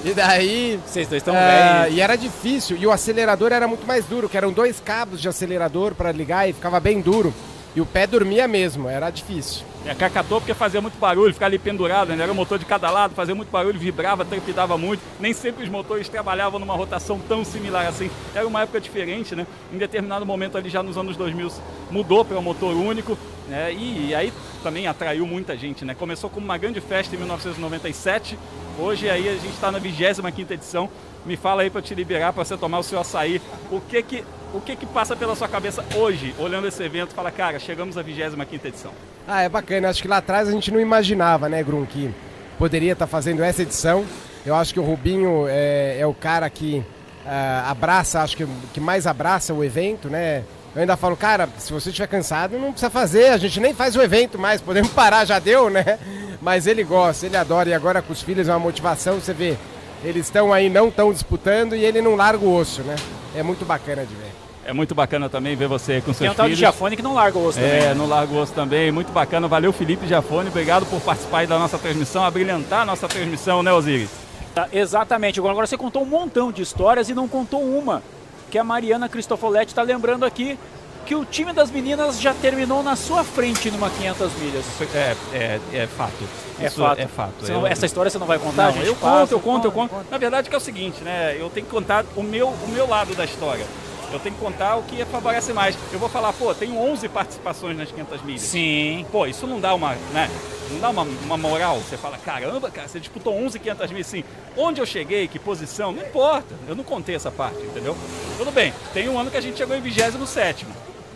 E 0.06 0.14
daí. 0.14 0.80
Vocês 0.86 1.08
dois 1.08 1.22
estão 1.22 1.36
é, 1.36 1.82
velhos. 1.82 1.98
E 1.98 2.02
era 2.02 2.16
difícil. 2.16 2.78
E 2.78 2.86
o 2.86 2.92
acelerador 2.92 3.52
era 3.52 3.68
muito 3.68 3.88
mais 3.88 4.06
duro, 4.06 4.30
que 4.30 4.38
eram 4.38 4.54
dois 4.54 4.80
cabos 4.80 5.20
de 5.20 5.28
acelerador 5.28 5.96
para 5.96 6.12
ligar 6.12 6.48
e 6.48 6.54
ficava 6.54 6.80
bem 6.80 7.02
duro. 7.02 7.34
E 7.76 7.82
o 7.82 7.86
pé 7.86 8.06
dormia 8.06 8.48
mesmo, 8.48 8.88
era 8.88 9.10
difícil. 9.10 9.66
É, 9.86 9.94
cacatou 9.94 10.42
porque 10.42 10.54
fazia 10.56 10.82
muito 10.82 10.98
barulho, 10.98 11.32
ficava 11.32 11.50
ali 11.50 11.60
pendurado, 11.60 12.16
né? 12.16 12.24
era 12.24 12.32
um 12.32 12.36
motor 12.36 12.58
de 12.58 12.66
cada 12.66 12.90
lado, 12.90 13.14
fazia 13.14 13.36
muito 13.36 13.52
barulho, 13.52 13.78
vibrava, 13.78 14.26
trepidava 14.26 14.76
muito. 14.80 15.02
Nem 15.20 15.32
sempre 15.32 15.64
os 15.64 15.70
motores 15.70 16.10
trabalhavam 16.10 16.60
numa 16.60 16.74
rotação 16.74 17.20
tão 17.20 17.46
similar 17.46 17.86
assim. 17.86 18.10
Era 18.34 18.48
uma 18.48 18.64
época 18.64 18.82
diferente, 18.82 19.36
né? 19.36 19.46
Em 19.72 19.78
determinado 19.78 20.26
momento 20.26 20.58
ali 20.58 20.70
já 20.70 20.82
nos 20.82 20.98
anos 20.98 21.16
2000 21.16 21.52
mudou 21.92 22.26
para 22.26 22.36
um 22.36 22.42
motor 22.42 22.76
único, 22.76 23.16
né? 23.48 23.72
E, 23.72 24.08
e 24.08 24.16
aí 24.16 24.34
também 24.64 24.88
atraiu 24.88 25.28
muita 25.28 25.56
gente, 25.56 25.86
né? 25.86 25.94
Começou 25.94 26.32
como 26.32 26.46
uma 26.46 26.58
grande 26.58 26.82
festa 26.82 27.14
em 27.16 27.20
1997, 27.20 28.40
hoje 28.80 29.08
aí 29.08 29.30
a 29.30 29.34
gente 29.34 29.54
está 29.54 29.72
na 29.72 29.80
25ª 29.80 30.52
edição. 30.52 30.90
Me 31.26 31.36
fala 31.36 31.64
aí 31.64 31.70
para 31.70 31.82
te 31.82 31.96
liberar 31.96 32.34
para 32.34 32.44
você 32.44 32.58
tomar 32.58 32.80
o 32.80 32.84
seu 32.84 33.00
açaí. 33.00 33.42
O 33.72 33.82
que 33.82 34.04
que 34.04 34.24
o 34.54 34.62
que 34.62 34.76
que 34.76 34.86
passa 34.86 35.16
pela 35.16 35.36
sua 35.36 35.50
cabeça 35.50 35.84
hoje, 35.96 36.34
olhando 36.40 36.68
esse 36.68 36.82
evento, 36.82 37.14
fala, 37.14 37.30
cara, 37.30 37.60
chegamos 37.60 37.98
à 37.98 38.04
25ª 38.04 38.66
edição. 38.66 38.92
Ah, 39.28 39.42
é 39.42 39.50
bacana. 39.50 39.90
Acho 39.90 40.02
que 40.02 40.08
lá 40.08 40.18
atrás 40.18 40.48
a 40.48 40.52
gente 40.52 40.72
não 40.72 40.80
imaginava, 40.80 41.50
né, 41.50 41.62
Grum, 41.62 41.86
que 41.86 42.10
poderia 42.58 42.94
estar 42.94 43.08
fazendo 43.08 43.44
essa 43.44 43.64
edição. 43.64 44.06
Eu 44.46 44.56
acho 44.56 44.74
que 44.74 44.80
o 44.80 44.84
Rubinho 44.84 45.46
é, 45.50 45.98
é 46.00 46.08
o 46.08 46.14
cara 46.14 46.50
que 46.50 46.82
ah, 47.26 47.70
abraça, 47.70 48.22
acho 48.22 48.38
que, 48.38 48.48
que 48.74 48.80
mais 48.80 49.08
abraça 49.08 49.54
o 49.54 49.64
evento, 49.64 50.10
né? 50.10 50.44
Eu 50.76 50.82
ainda 50.82 50.96
falo, 50.96 51.16
cara, 51.16 51.50
se 51.58 51.72
você 51.72 51.90
estiver 51.90 52.08
cansado, 52.08 52.60
não 52.60 52.72
precisa 52.72 52.90
fazer, 52.90 53.30
a 53.30 53.38
gente 53.38 53.60
nem 53.60 53.74
faz 53.74 53.96
o 53.96 54.02
evento 54.02 54.38
mais, 54.38 54.62
podemos 54.62 54.92
parar, 54.94 55.26
já 55.26 55.40
deu, 55.40 55.70
né? 55.70 55.98
Mas 56.42 56.68
ele 56.68 56.84
gosta, 56.84 57.26
ele 57.26 57.38
adora, 57.38 57.70
e 57.70 57.74
agora 57.74 58.02
com 58.02 58.14
os 58.14 58.22
filhos 58.22 58.48
é 58.48 58.52
uma 58.52 58.60
motivação, 58.60 59.16
você 59.16 59.34
vê, 59.34 59.58
eles 60.06 60.28
estão 60.28 60.54
aí, 60.54 60.70
não 60.70 60.90
estão 60.90 61.12
disputando, 61.12 61.76
e 61.76 61.84
ele 61.84 62.02
não 62.02 62.16
larga 62.16 62.46
o 62.46 62.56
osso, 62.56 62.82
né? 62.84 62.96
É 63.36 63.42
muito 63.42 63.66
bacana 63.66 64.06
de 64.06 64.14
ver. 64.14 64.32
É 64.64 64.74
muito 64.74 64.96
bacana 64.96 65.30
também 65.30 65.56
ver 65.56 65.68
você 65.68 66.00
com 66.02 66.08
seus 66.08 66.20
Tem 66.20 66.30
um 66.30 66.34
tal 66.34 66.46
de 66.46 66.56
filhos. 66.56 66.60
Giafone 66.60 66.96
que 66.96 67.02
não 67.02 67.14
larga 67.14 67.38
o 67.38 67.46
osso 67.46 67.60
também. 67.60 67.84
É, 67.84 67.94
não 67.94 68.08
larga 68.08 68.34
o 68.34 68.38
osso 68.38 68.54
também. 68.54 68.92
Muito 68.92 69.12
bacana. 69.12 69.48
Valeu, 69.48 69.72
Felipe 69.72 70.08
Giafone. 70.08 70.50
Obrigado 70.50 70.88
por 70.88 71.00
participar 71.02 71.40
aí 71.40 71.48
da 71.48 71.60
nossa 71.60 71.78
transmissão, 71.78 72.24
abrilhantar 72.24 72.82
a 72.82 72.86
nossa 72.86 73.08
transmissão, 73.08 73.62
né, 73.62 73.72
Osiris? 73.72 74.10
Tá, 74.56 74.68
exatamente. 74.74 75.40
Agora 75.40 75.52
agora 75.52 75.68
você 75.68 75.78
contou 75.78 76.02
um 76.02 76.06
montão 76.06 76.52
de 76.52 76.62
histórias 76.62 77.10
e 77.10 77.14
não 77.14 77.28
contou 77.28 77.62
uma, 77.62 78.02
que 78.50 78.58
a 78.58 78.64
Mariana 78.64 79.08
Cristofoletti 79.08 79.72
está 79.72 79.84
lembrando 79.84 80.26
aqui 80.26 80.58
que 81.06 81.14
o 81.16 81.24
time 81.24 81.54
das 81.54 81.70
meninas 81.70 82.20
já 82.20 82.34
terminou 82.34 82.82
na 82.82 82.96
sua 82.96 83.24
frente 83.24 83.70
numa 83.70 83.90
500 83.90 84.34
milhas. 84.34 84.66
É, 84.94 85.16
é, 85.34 85.60
é 85.74 85.88
fato. 85.88 86.14
É 86.60 86.66
Isso 86.68 86.82
fato. 86.82 87.00
É 87.00 87.08
fato. 87.08 87.34
Não- 87.48 87.62
Eu- 87.62 87.68
essa 87.68 87.86
história 87.86 88.10
você 88.10 88.18
não 88.18 88.26
vai 88.28 88.40
contar, 88.40 88.68
Não, 88.68 88.74
gente? 88.74 88.88
eu 88.88 88.96
Passa, 88.96 89.20
conto, 89.20 89.32
eu 89.32 89.40
conto, 89.40 89.66
eu 89.68 89.72
conto. 89.72 90.06
Na 90.10 90.18
verdade 90.18 90.50
que 90.50 90.56
é 90.56 90.58
o 90.58 90.62
seguinte, 90.62 91.04
né? 91.04 91.36
Eu 91.40 91.50
tenho 91.50 91.66
que 91.66 91.72
contar 91.72 92.04
o 92.16 92.24
meu, 92.24 92.48
o 92.50 92.68
meu 92.70 92.88
lado 92.88 93.14
da 93.16 93.24
história. 93.26 93.66
Eu 94.12 94.20
tenho 94.20 94.36
que 94.36 94.42
contar 94.42 94.76
o 94.78 94.84
que 94.84 95.04
favorece 95.06 95.52
mais. 95.52 95.78
Eu 95.92 96.00
vou 96.00 96.08
falar, 96.08 96.32
pô, 96.32 96.54
tenho 96.54 96.78
11 96.80 97.10
participações 97.10 97.76
nas 97.78 97.92
500 97.92 98.22
milhas. 98.24 98.42
Sim. 98.42 99.06
Pô, 99.12 99.26
isso 99.28 99.46
não 99.46 99.60
dá 99.60 99.74
uma, 99.74 99.96
né? 100.14 100.30
Não 100.72 100.80
dá 100.80 100.90
uma, 100.90 101.02
uma 101.04 101.38
moral. 101.38 101.80
Você 101.80 101.98
fala, 101.98 102.18
caramba, 102.18 102.72
cara, 102.72 102.88
você 102.88 103.00
disputou 103.00 103.36
11 103.36 103.60
500 103.60 103.92
milhas, 103.92 104.08
sim. 104.08 104.24
Onde 104.56 104.80
eu 104.80 104.86
cheguei, 104.86 105.28
que 105.28 105.38
posição, 105.38 105.92
não 105.92 106.02
importa. 106.04 106.56
Eu 106.68 106.76
não 106.76 106.84
contei 106.84 107.16
essa 107.16 107.30
parte, 107.32 107.60
entendeu? 107.62 107.98
Tudo 108.38 108.52
bem, 108.52 108.74
tem 108.94 109.10
um 109.10 109.20
ano 109.20 109.30
que 109.30 109.38
a 109.38 109.42
gente 109.42 109.58
chegou 109.58 109.76
em 109.76 109.82
27 109.82 110.66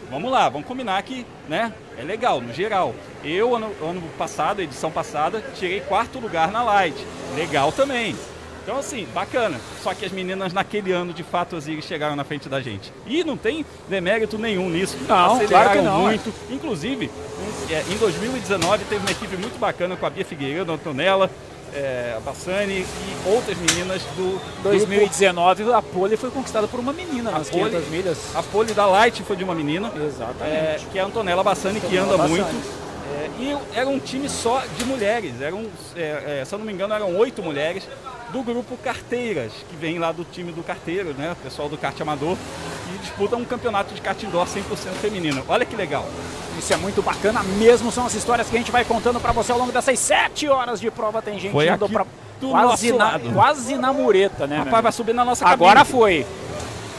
Vamos 0.10 0.32
lá, 0.32 0.50
vamos 0.50 0.68
combinar 0.68 1.02
que, 1.04 1.26
né? 1.48 1.72
É 1.98 2.02
legal, 2.02 2.42
no 2.42 2.52
geral. 2.52 2.96
Eu, 3.24 3.56
ano, 3.56 3.72
ano 3.82 4.02
passado, 4.18 4.62
edição 4.62 4.90
passada, 4.90 5.44
tirei 5.56 5.82
quarto 5.82 6.20
lugar 6.20 6.52
na 6.52 6.64
Light. 6.64 6.96
Legal 7.36 7.72
também. 7.72 8.16
Então, 8.64 8.78
assim, 8.78 9.08
bacana. 9.14 9.60
Só 9.82 9.94
que 9.94 10.06
as 10.06 10.12
meninas 10.12 10.54
naquele 10.54 10.92
ano, 10.92 11.14
de 11.14 11.24
fato, 11.24 11.56
as 11.56 11.64
Osiris 11.64 11.86
chegaram 11.86 12.16
na 12.16 12.24
frente 12.24 12.50
da 12.50 12.60
gente. 12.62 12.92
E 13.06 13.24
não 13.24 13.38
tem 13.38 13.66
demérito 13.88 14.38
nenhum 14.38 14.70
nisso. 14.70 14.98
Não, 15.08 15.36
Aceleraram 15.36 15.48
claro 15.48 15.80
que 15.80 15.86
não, 15.86 16.02
muito. 16.02 16.34
Inclusive, 16.50 17.10
em, 17.70 17.74
é, 17.74 17.84
em 17.90 17.98
2019 17.98 18.86
teve 18.86 19.02
uma 19.02 19.12
equipe 19.12 19.38
muito 19.38 19.60
bacana 19.60 19.96
com 19.96 20.06
a 20.06 20.10
Bia 20.10 20.26
Figueiredo, 20.26 20.72
a 20.72 20.76
Antonella, 20.76 21.32
é, 21.74 22.14
a 22.18 22.20
Bassani 22.20 22.80
e 22.86 23.30
outras 23.30 23.58
meninas 23.58 24.02
do 24.16 24.40
2019 24.64 25.72
a 25.74 25.82
pole 25.82 26.18
foi 26.18 26.32
conquistada 26.32 26.68
por 26.68 26.80
uma 26.80 26.94
menina 26.94 27.32
nas 27.32 27.50
pole- 27.50 27.70
500 27.70 27.90
milhas. 27.90 28.18
A 28.36 28.44
pole 28.44 28.74
da 28.74 28.86
Light 28.86 29.22
foi 29.24 29.36
de 29.36 29.44
uma 29.44 29.56
menina. 29.56 29.92
Exatamente. 29.96 30.86
que 30.92 30.98
é 31.00 31.02
a 31.02 31.06
Antonella 31.06 31.44
Bassani, 31.44 31.80
que 31.80 31.98
Antonella 31.98 32.14
anda 32.14 32.18
Bassani. 32.18 32.54
muito. 32.54 32.90
É, 33.12 33.30
e 33.42 33.58
era 33.78 33.88
um 33.90 34.00
time 34.00 34.30
só 34.30 34.62
de 34.78 34.86
mulheres. 34.86 35.42
Eram, 35.42 35.66
é, 35.96 36.40
é, 36.42 36.46
se 36.46 36.54
eu 36.54 36.60
não 36.60 36.66
me 36.66 36.72
engano, 36.74 36.94
eram 36.94 37.16
oito 37.18 37.42
mulheres 37.42 37.84
do 38.32 38.44
grupo 38.44 38.78
Carteiras, 38.78 39.52
que 39.70 39.76
vem 39.76 39.98
lá 39.98 40.12
do 40.12 40.24
time 40.24 40.52
do 40.52 40.62
Carteiro, 40.64 41.16
né? 41.18 41.32
O 41.32 41.36
pessoal 41.44 41.68
do 41.68 41.76
kart 41.78 42.00
amador, 42.00 42.38
e 42.94 42.98
disputa 43.00 43.36
um 43.36 43.44
campeonato 43.44 43.94
de 43.96 44.02
kart 44.02 44.22
indoor 44.22 44.46
100% 44.46 44.62
feminino. 45.02 45.44
Olha 45.48 45.66
que 45.66 45.76
legal. 45.76 46.06
Isso 46.60 46.74
é 46.74 46.78
muito 46.78 47.02
bacana 47.02 47.42
mesmo, 47.42 47.90
são 47.90 48.06
as 48.06 48.14
histórias 48.14 48.50
que 48.50 48.56
a 48.56 48.60
gente 48.60 48.72
vai 48.72 48.84
contando 48.84 49.18
pra 49.20 49.32
você 49.32 49.52
ao 49.52 49.58
longo 49.58 49.72
dessas 49.72 49.98
sete 49.98 50.48
horas 50.50 50.80
de 50.80 50.92
prova. 50.92 51.22
Tem 51.22 51.40
gente 51.40 51.54
Foi 51.54 51.70
indo 51.70 51.88
pra 51.88 52.06
quase 52.42 52.92
na, 52.92 53.18
quase 53.34 53.78
na 53.78 53.94
mureta, 53.94 54.46
né? 54.46 54.58
Rapaz, 54.58 54.84
vai 54.84 54.92
subir 54.92 55.14
na 55.14 55.24
nossa 55.24 55.48
Agora 55.48 55.80
cabine. 55.80 55.92
foi. 55.98 56.26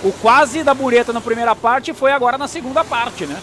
O 0.03 0.13
quase 0.13 0.63
da 0.63 0.75
mureta 0.75 1.13
na 1.13 1.21
primeira 1.21 1.55
parte 1.55 1.93
foi 1.93 2.11
agora 2.11 2.39
na 2.39 2.49
segunda 2.49 2.83
parte, 2.83 3.27
né? 3.27 3.39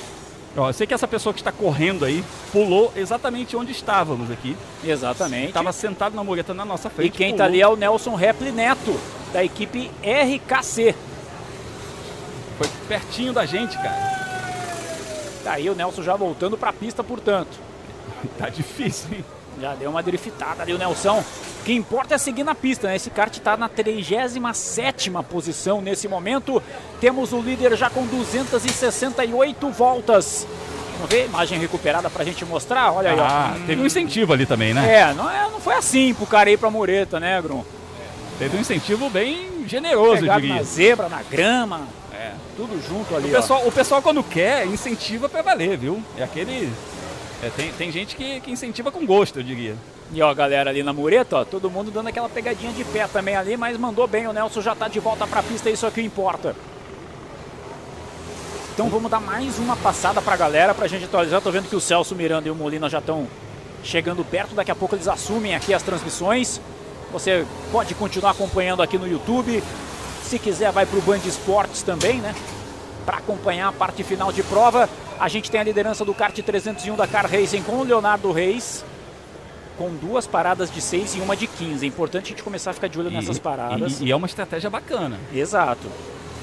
Ó, 0.58 0.69
eu 0.69 0.74
sei 0.74 0.88
que 0.88 0.94
essa 0.94 1.08
pessoa 1.08 1.32
que 1.33 1.40
está 1.40 1.51
correndo 1.51 2.03
aí 2.03 2.24
pulou 2.51 2.92
exatamente 2.96 3.56
onde 3.56 3.72
estávamos 3.72 4.32
aqui. 4.32 4.58
Exatamente. 4.83 5.50
Estava 5.50 5.72
sentado 5.72 6.16
na 6.16 6.24
mureta 6.24 6.51
na 6.51 6.66
nossa 6.66 6.90
frente. 6.90 7.10
E 7.10 7.12
quem 7.12 7.28
pulou. 7.28 7.38
tá 7.38 7.46
ali 7.46 7.62
é 7.62 7.67
o 7.67 7.76
Nelson 7.76 8.16
Repli 8.16 8.51
Neto, 8.51 9.00
da 9.32 9.44
equipe 9.44 9.92
RKC. 10.01 10.96
Foi 12.58 12.67
pertinho 12.88 13.33
da 13.33 13.46
gente, 13.46 13.78
cara. 13.78 14.17
Tá 15.47 15.53
aí 15.53 15.69
o 15.69 15.76
Nelson 15.76 16.03
já 16.03 16.13
voltando 16.13 16.58
pra 16.58 16.74
pista, 16.74 17.01
portanto. 17.01 17.58
tá 18.38 18.49
difícil, 18.49 19.08
hein? 19.13 19.26
Já 19.62 19.74
deu 19.76 19.90
uma 19.90 20.03
driftada 20.03 20.62
ali 20.62 20.74
o 20.74 20.78
Nelson. 20.78 21.19
O 21.62 21.63
que 21.63 21.72
importa 21.74 22.15
é 22.15 22.17
seguir 22.17 22.44
na 22.44 22.53
pista, 22.53 22.88
né? 22.90 22.97
Esse 22.97 23.10
kart 23.10 23.35
tá 23.40 23.56
na 23.56 23.69
37ª 23.69 25.24
posição 25.24 25.80
nesse 25.81 26.06
momento. 26.06 26.62
Temos 26.99 27.31
o 27.31 27.40
líder 27.40 27.78
já 27.78 27.90
com 27.90 28.06
268 28.06 29.69
voltas. 29.69 30.46
Vamos 30.96 31.10
ver 31.10 31.22
a 31.22 31.26
imagem 31.26 31.58
recuperada 31.60 32.10
pra 32.10 32.26
gente 32.26 32.44
mostrar? 32.44 32.92
Olha 32.92 33.12
aí, 33.12 33.19
Ah, 33.19 33.56
ó. 33.56 33.65
teve 33.65 33.81
um 33.81 33.85
incentivo 33.85 34.33
ali 34.33 34.46
também, 34.46 34.74
né? 34.74 34.96
É, 34.99 35.13
não, 35.13 35.31
é, 35.31 35.44
não 35.49 35.62
foi 35.62 35.76
assim 35.76 36.13
pro 36.13 36.26
cara 36.26 36.51
ir 36.51 36.58
pra 36.58 36.69
mureta, 36.69 37.22
né, 37.22 37.42
Grum? 37.42 37.63
Teve 38.38 38.58
um 38.58 38.60
incentivo 38.60 39.10
bem 39.10 39.65
generoso, 39.65 40.17
eu 40.17 40.19
Pegado 40.24 40.42
diria. 40.42 40.56
na 40.58 40.63
zebra, 40.63 41.08
na 41.08 41.24
grama, 41.24 41.88
É. 42.28 42.34
tudo 42.56 42.82
junto 42.88 43.16
ali, 43.16 43.30
O 43.30 43.32
pessoal, 43.36 43.68
o 43.68 43.72
pessoal 43.72 44.02
quando 44.02 44.24
quer, 44.24 44.66
incentiva 44.66 45.28
pra 45.30 45.42
valer, 45.42 45.78
viu? 45.78 46.04
É 46.18 46.24
aquele... 46.24 46.72
é, 47.44 47.50
tem, 47.56 47.72
tem 47.74 47.92
gente 47.92 48.16
que, 48.16 48.40
que 48.42 48.52
incentiva 48.52 48.92
com 48.92 49.06
gosto, 49.06 49.40
eu 49.40 49.44
diria. 49.44 49.76
E 50.14 50.22
ó, 50.22 50.34
galera 50.34 50.70
ali 50.70 50.84
na 50.84 50.94
mureta, 50.94 51.38
ó, 51.38 51.46
todo 51.46 51.70
mundo 51.70 51.92
dando 51.92 52.08
aquela 52.08 52.30
pegadinha 52.30 52.72
de 52.72 52.84
pé 52.86 53.08
também 53.08 53.36
ali, 53.36 53.58
mas 53.58 53.78
mandou 53.78 54.08
bem, 54.08 54.28
o 54.28 54.34
Nelson 54.34 54.62
já 54.62 54.74
tá 54.74 54.88
de 54.88 55.00
volta 55.00 55.28
pra 55.28 55.44
pista, 55.44 55.70
isso 55.70 55.86
é 55.86 55.90
o 55.90 55.92
que 55.92 56.02
importa. 56.02 56.56
Então 58.74 58.90
vamos 58.90 59.10
dar 59.10 59.20
mais 59.20 59.58
uma 59.58 59.76
passada 59.76 60.22
pra 60.22 60.38
galera, 60.38 60.74
pra 60.74 60.88
gente 60.88 61.06
atualizar. 61.06 61.42
Tô 61.42 61.50
vendo 61.50 61.68
que 61.68 61.76
o 61.76 61.82
Celso 61.82 62.14
Miranda 62.14 62.48
e 62.48 62.52
o 62.52 62.56
Molina 62.56 62.88
já 62.88 63.00
estão 63.00 63.28
chegando 63.84 64.24
perto, 64.24 64.54
daqui 64.54 64.70
a 64.70 64.76
pouco 64.76 64.94
eles 64.94 65.08
assumem 65.08 65.56
aqui 65.56 65.74
as 65.74 65.82
transmissões. 65.82 66.62
Você 67.12 67.44
pode 67.72 67.96
continuar 67.96 68.32
acompanhando 68.32 68.84
aqui 68.84 68.98
no 68.98 69.08
YouTube. 69.08 69.64
Se 70.28 70.38
quiser, 70.38 70.74
vai 70.74 70.86
pro 70.86 71.02
Band 71.02 71.20
Esportes 71.26 71.82
também, 71.82 72.20
né? 72.20 72.36
Para 73.06 73.18
acompanhar 73.18 73.70
a 73.70 73.72
parte 73.72 74.04
final 74.04 74.30
de 74.32 74.44
prova. 74.44 74.90
A 75.18 75.30
gente 75.30 75.50
tem 75.50 75.62
a 75.62 75.64
liderança 75.64 76.04
do 76.04 76.14
kart 76.14 76.38
301 76.38 76.96
da 76.98 77.08
Car 77.08 77.32
Racing 77.32 77.64
com 77.64 77.78
o 77.78 77.84
Leonardo 77.84 78.32
Reis 78.34 78.84
com 79.78 79.90
duas 79.96 80.28
paradas 80.28 80.70
de 80.70 80.82
6 80.82 81.16
e 81.16 81.22
uma 81.22 81.36
de 81.36 81.48
15. 81.48 81.86
É 81.86 81.88
importante 81.88 82.26
a 82.26 82.30
gente 82.30 82.44
começar 82.44 82.72
a 82.72 82.74
ficar 82.74 82.88
de 82.88 83.00
olho 83.00 83.10
nessas 83.10 83.40
paradas. 83.40 84.02
E, 84.02 84.06
e 84.06 84.12
é 84.12 84.16
uma 84.16 84.28
estratégia 84.28 84.70
bacana. 84.70 85.18
Exato. 85.34 85.88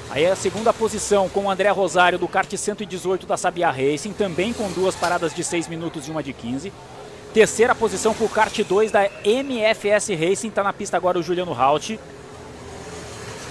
Aí 0.09 0.23
é 0.23 0.31
a 0.31 0.35
segunda 0.35 0.73
posição 0.73 1.27
com 1.29 1.45
o 1.45 1.51
André 1.51 1.69
Rosário 1.69 2.17
do 2.17 2.27
kart 2.27 2.51
118 2.51 3.27
da 3.27 3.37
Sabia 3.37 3.69
Racing, 3.69 4.13
também 4.13 4.53
com 4.53 4.71
duas 4.71 4.95
paradas 4.95 5.33
de 5.33 5.43
6 5.43 5.67
minutos 5.67 6.07
e 6.07 6.11
uma 6.11 6.23
de 6.23 6.33
15. 6.33 6.71
Terceira 7.33 7.75
posição 7.75 8.13
para 8.13 8.25
o 8.25 8.29
kart 8.29 8.57
2 8.57 8.91
da 8.91 9.09
MFS 9.25 10.09
Racing, 10.09 10.47
está 10.47 10.63
na 10.63 10.71
pista 10.71 10.95
agora 10.95 11.19
o 11.19 11.23
Juliano 11.23 11.53
Haut, 11.53 11.99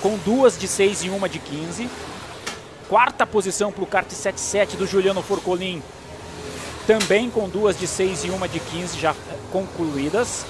com 0.04 0.18
duas 0.18 0.58
de 0.58 0.68
6 0.68 1.04
e 1.04 1.08
uma 1.08 1.30
de 1.30 1.38
15. 1.38 1.88
Quarta 2.90 3.24
posição 3.24 3.72
para 3.72 3.82
o 3.82 3.86
kart 3.86 4.06
77 4.06 4.76
do 4.76 4.86
Juliano 4.86 5.22
Forcolin, 5.22 5.82
também 6.86 7.30
com 7.30 7.48
duas 7.48 7.78
de 7.78 7.86
6 7.86 8.24
e 8.24 8.28
uma 8.28 8.46
de 8.46 8.60
15 8.60 9.00
já 9.00 9.12
eh, 9.12 9.36
concluídas. 9.50 10.44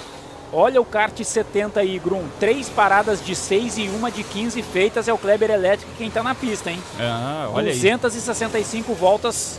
Olha 0.51 0.81
o 0.81 0.85
kart 0.85 1.17
70 1.23 1.85
e 1.85 1.97
Grum, 1.97 2.25
três 2.37 2.67
paradas 2.67 3.23
de 3.23 3.33
6 3.33 3.77
e 3.77 3.87
uma 3.87 4.11
de 4.11 4.25
15 4.25 4.61
feitas, 4.61 5.07
é 5.07 5.13
o 5.13 5.17
Kleber 5.17 5.49
Elétrico 5.49 5.89
quem 5.97 6.09
está 6.09 6.21
na 6.21 6.35
pista, 6.35 6.69
hein? 6.69 6.83
Ah, 6.99 7.49
olha 7.53 7.71
aí. 7.71 7.79
265 7.79 8.93
voltas 8.93 9.57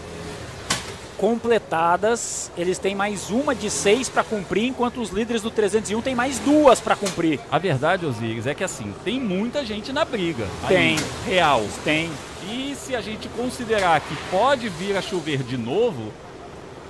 completadas. 1.16 2.50
Eles 2.56 2.78
têm 2.78 2.94
mais 2.94 3.30
uma 3.30 3.54
de 3.54 3.70
6 3.70 4.08
para 4.08 4.24
cumprir, 4.24 4.66
enquanto 4.66 5.00
os 5.00 5.10
líderes 5.10 5.42
do 5.42 5.50
301 5.50 6.00
têm 6.02 6.14
mais 6.14 6.38
duas 6.38 6.80
para 6.80 6.96
cumprir. 6.96 7.40
A 7.50 7.58
verdade, 7.58 8.06
Osiris, 8.06 8.46
é 8.46 8.54
que 8.54 8.64
assim, 8.64 8.94
tem 9.04 9.20
muita 9.20 9.64
gente 9.64 9.92
na 9.92 10.04
briga. 10.04 10.46
Tem. 10.68 10.90
ainda, 10.90 11.02
Real. 11.26 11.64
Tem. 11.84 12.10
E 12.48 12.76
se 12.76 12.94
a 12.94 13.00
gente 13.00 13.28
considerar 13.30 14.00
que 14.00 14.14
pode 14.30 14.68
vir 14.68 14.96
a 14.96 15.02
chover 15.02 15.42
de 15.42 15.56
novo, 15.56 16.12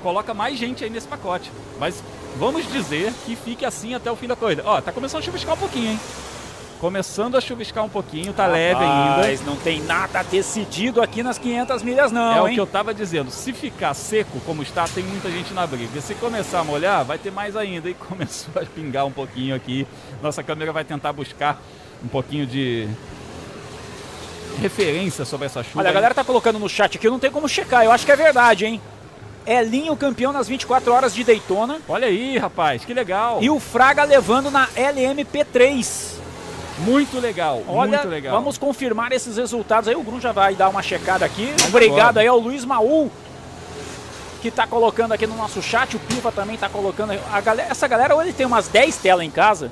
coloca 0.03 0.35
mais 0.35 0.59
gente 0.59 0.85
aí 0.85 0.91
nesse 0.91 1.09
pacote. 1.09 1.51
Mas 1.79 2.03
vamos 2.39 2.71
dizer 2.71 3.13
que 3.25 3.35
fique 3.35 3.65
assim 3.65 3.95
até 3.95 4.11
o 4.11 4.17
fim 4.17 4.27
da 4.27 4.37
corrida. 4.37 4.63
Ó, 4.65 4.81
tá 4.81 4.93
começando 4.93 5.21
a 5.21 5.25
chuviscar 5.25 5.55
um 5.55 5.59
pouquinho, 5.59 5.93
hein? 5.93 6.01
Começando 6.81 7.37
a 7.37 7.41
chuviscar 7.41 7.85
um 7.85 7.89
pouquinho, 7.89 8.35
tá 8.35 8.47
leve 8.47 8.83
ainda. 8.83 9.17
Mas 9.29 9.45
não 9.45 9.57
tem 9.57 9.81
nada 9.83 10.23
decidido 10.23 11.01
aqui 11.01 11.23
nas 11.23 11.39
500 11.39 11.83
milhas 11.83 12.13
não, 12.13 12.47
é 12.47 12.49
hein? 12.49 12.53
o 12.53 12.55
que 12.55 12.61
eu 12.61 12.67
tava 12.67 12.93
dizendo. 12.93 13.31
Se 13.31 13.53
ficar 13.53 13.95
seco 13.95 14.39
como 14.41 14.63
está, 14.63 14.87
tem 14.87 15.03
muita 15.03 15.31
gente 15.31 15.55
na 15.55 15.67
briga. 15.67 16.01
Se 16.03 16.15
começar 16.15 16.61
a 16.61 16.65
molhar, 16.65 17.05
vai 17.05 17.17
ter 17.17 17.33
mais 17.33 17.57
ainda. 17.57 17.89
E 17.89 17.95
começou 18.09 18.61
a 18.61 18.67
pingar 18.67 19.07
um 19.07 19.13
pouquinho 19.13 19.55
aqui. 19.55 19.87
Nossa 20.23 20.43
câmera 20.43 20.71
vai 20.71 20.85
tentar 20.85 21.13
buscar 21.15 21.61
um 22.05 22.09
pouquinho 22.09 22.47
de 22.47 22.87
referência 24.61 25.25
sobre 25.25 25.47
essa 25.47 25.63
chuva. 25.63 25.81
Olha, 25.81 25.91
a 25.91 25.93
galera 25.93 26.15
tá 26.15 26.25
colocando 26.25 26.59
no 26.59 26.69
chat 26.69 26.97
aqui, 26.97 27.09
não 27.09 27.19
tem 27.19 27.31
como 27.31 27.49
checar. 27.49 27.85
Eu 27.85 27.93
acho 27.93 28.05
que 28.05 28.13
é 28.13 28.17
verdade, 28.17 28.67
hein? 28.67 28.81
Elinho 29.47 29.97
campeão 29.97 30.33
nas 30.33 30.49
24 30.49 30.93
horas 30.93 31.15
de 31.15 31.23
Daytona. 31.23 31.79
Olha 31.89 32.09
aí, 32.09 32.37
rapaz, 32.37 32.85
que 32.85 32.93
legal. 32.93 33.39
E 33.41 33.49
o 33.49 33.61
Fraga 33.61 34.03
levando 34.05 34.51
na 34.51 34.67
LMP3. 34.69 36.16
Muito 36.79 37.19
legal, 37.19 37.63
Olha, 37.67 37.91
muito 37.99 38.09
legal. 38.09 38.35
vamos 38.37 38.59
confirmar 38.59 39.11
esses 39.13 39.37
resultados 39.37 39.89
aí. 39.89 39.95
O 39.97 40.03
Grum 40.03 40.21
já 40.21 40.33
vai 40.33 40.55
dar 40.55 40.69
uma 40.69 40.83
checada 40.83 41.25
aqui. 41.25 41.55
Obrigado 41.69 42.19
aí 42.19 42.27
ao 42.27 42.39
Luiz 42.39 42.65
Maul, 42.65 43.11
que 44.43 44.51
tá 44.51 44.67
colocando 44.67 45.13
aqui 45.13 45.27
no 45.27 45.37
nosso 45.37 45.63
chat. 45.63 45.97
O 45.97 46.01
Piva 46.01 46.31
também 46.31 46.57
tá 46.57 46.69
colocando. 46.69 47.13
A 47.33 47.41
galera, 47.41 47.71
essa 47.71 47.89
galera, 47.89 48.15
ou 48.15 48.23
ele 48.23 48.33
tem 48.33 48.47
umas 48.47 48.69
10 48.69 48.97
telas 48.99 49.25
em 49.25 49.31
casa, 49.31 49.71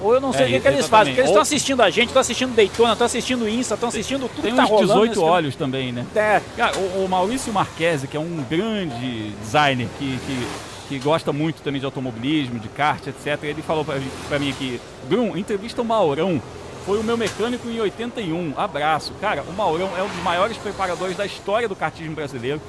ou 0.00 0.14
eu 0.14 0.20
não 0.20 0.32
sei 0.32 0.42
É, 0.42 0.44
o 0.46 0.48
que, 0.52 0.60
que 0.60 0.68
eles 0.68 0.88
fazem. 0.88 1.12
Porque 1.12 1.20
eles 1.20 1.30
estão 1.30 1.40
Ou- 1.40 1.42
assistindo 1.42 1.82
a 1.82 1.90
gente, 1.90 2.06
estão 2.08 2.20
assistindo 2.20 2.54
Daytona, 2.56 2.92
estão 2.92 3.06
assistindo 3.06 3.48
Insta, 3.48 3.74
estão 3.74 3.88
assistindo 3.90 4.28
tudo 4.28 4.42
Tem 4.42 4.50
que 4.52 4.56
tá 4.56 4.64
uns 4.64 4.70
rolando. 4.70 4.88
18 4.88 5.08
nesse- 5.10 5.20
olhos 5.20 5.54
também, 5.56 5.92
né? 5.92 6.06
É. 6.16 6.40
Cara, 6.56 6.76
o, 6.78 7.04
o 7.04 7.08
Maurício 7.08 7.52
Marquese, 7.52 8.08
que 8.08 8.16
é 8.16 8.20
um 8.20 8.42
grande 8.48 9.30
designer 9.42 9.86
que, 9.98 10.18
que, 10.26 10.46
que 10.92 10.98
gosta 10.98 11.32
muito 11.32 11.62
também 11.62 11.80
de 11.80 11.86
automobilismo, 11.86 12.58
de 12.58 12.68
kart, 12.68 13.06
etc., 13.06 13.42
ele 13.44 13.62
falou 13.62 13.84
pra 13.84 14.38
mim 14.38 14.50
aqui, 14.50 14.78
Brum, 15.08 15.36
entrevista 15.36 15.80
o 15.80 15.84
Maurão. 15.84 16.40
Foi 16.84 16.98
o 16.98 17.04
meu 17.04 17.16
mecânico 17.16 17.68
em 17.68 17.80
81. 17.80 18.54
Abraço. 18.56 19.14
Cara, 19.20 19.42
o 19.42 19.52
Maurão 19.52 19.88
é 19.96 20.02
um 20.02 20.08
dos 20.08 20.22
maiores 20.22 20.56
preparadores 20.58 21.16
da 21.16 21.24
história 21.24 21.68
do 21.68 21.76
kartismo 21.76 22.14
brasileiro. 22.14 22.60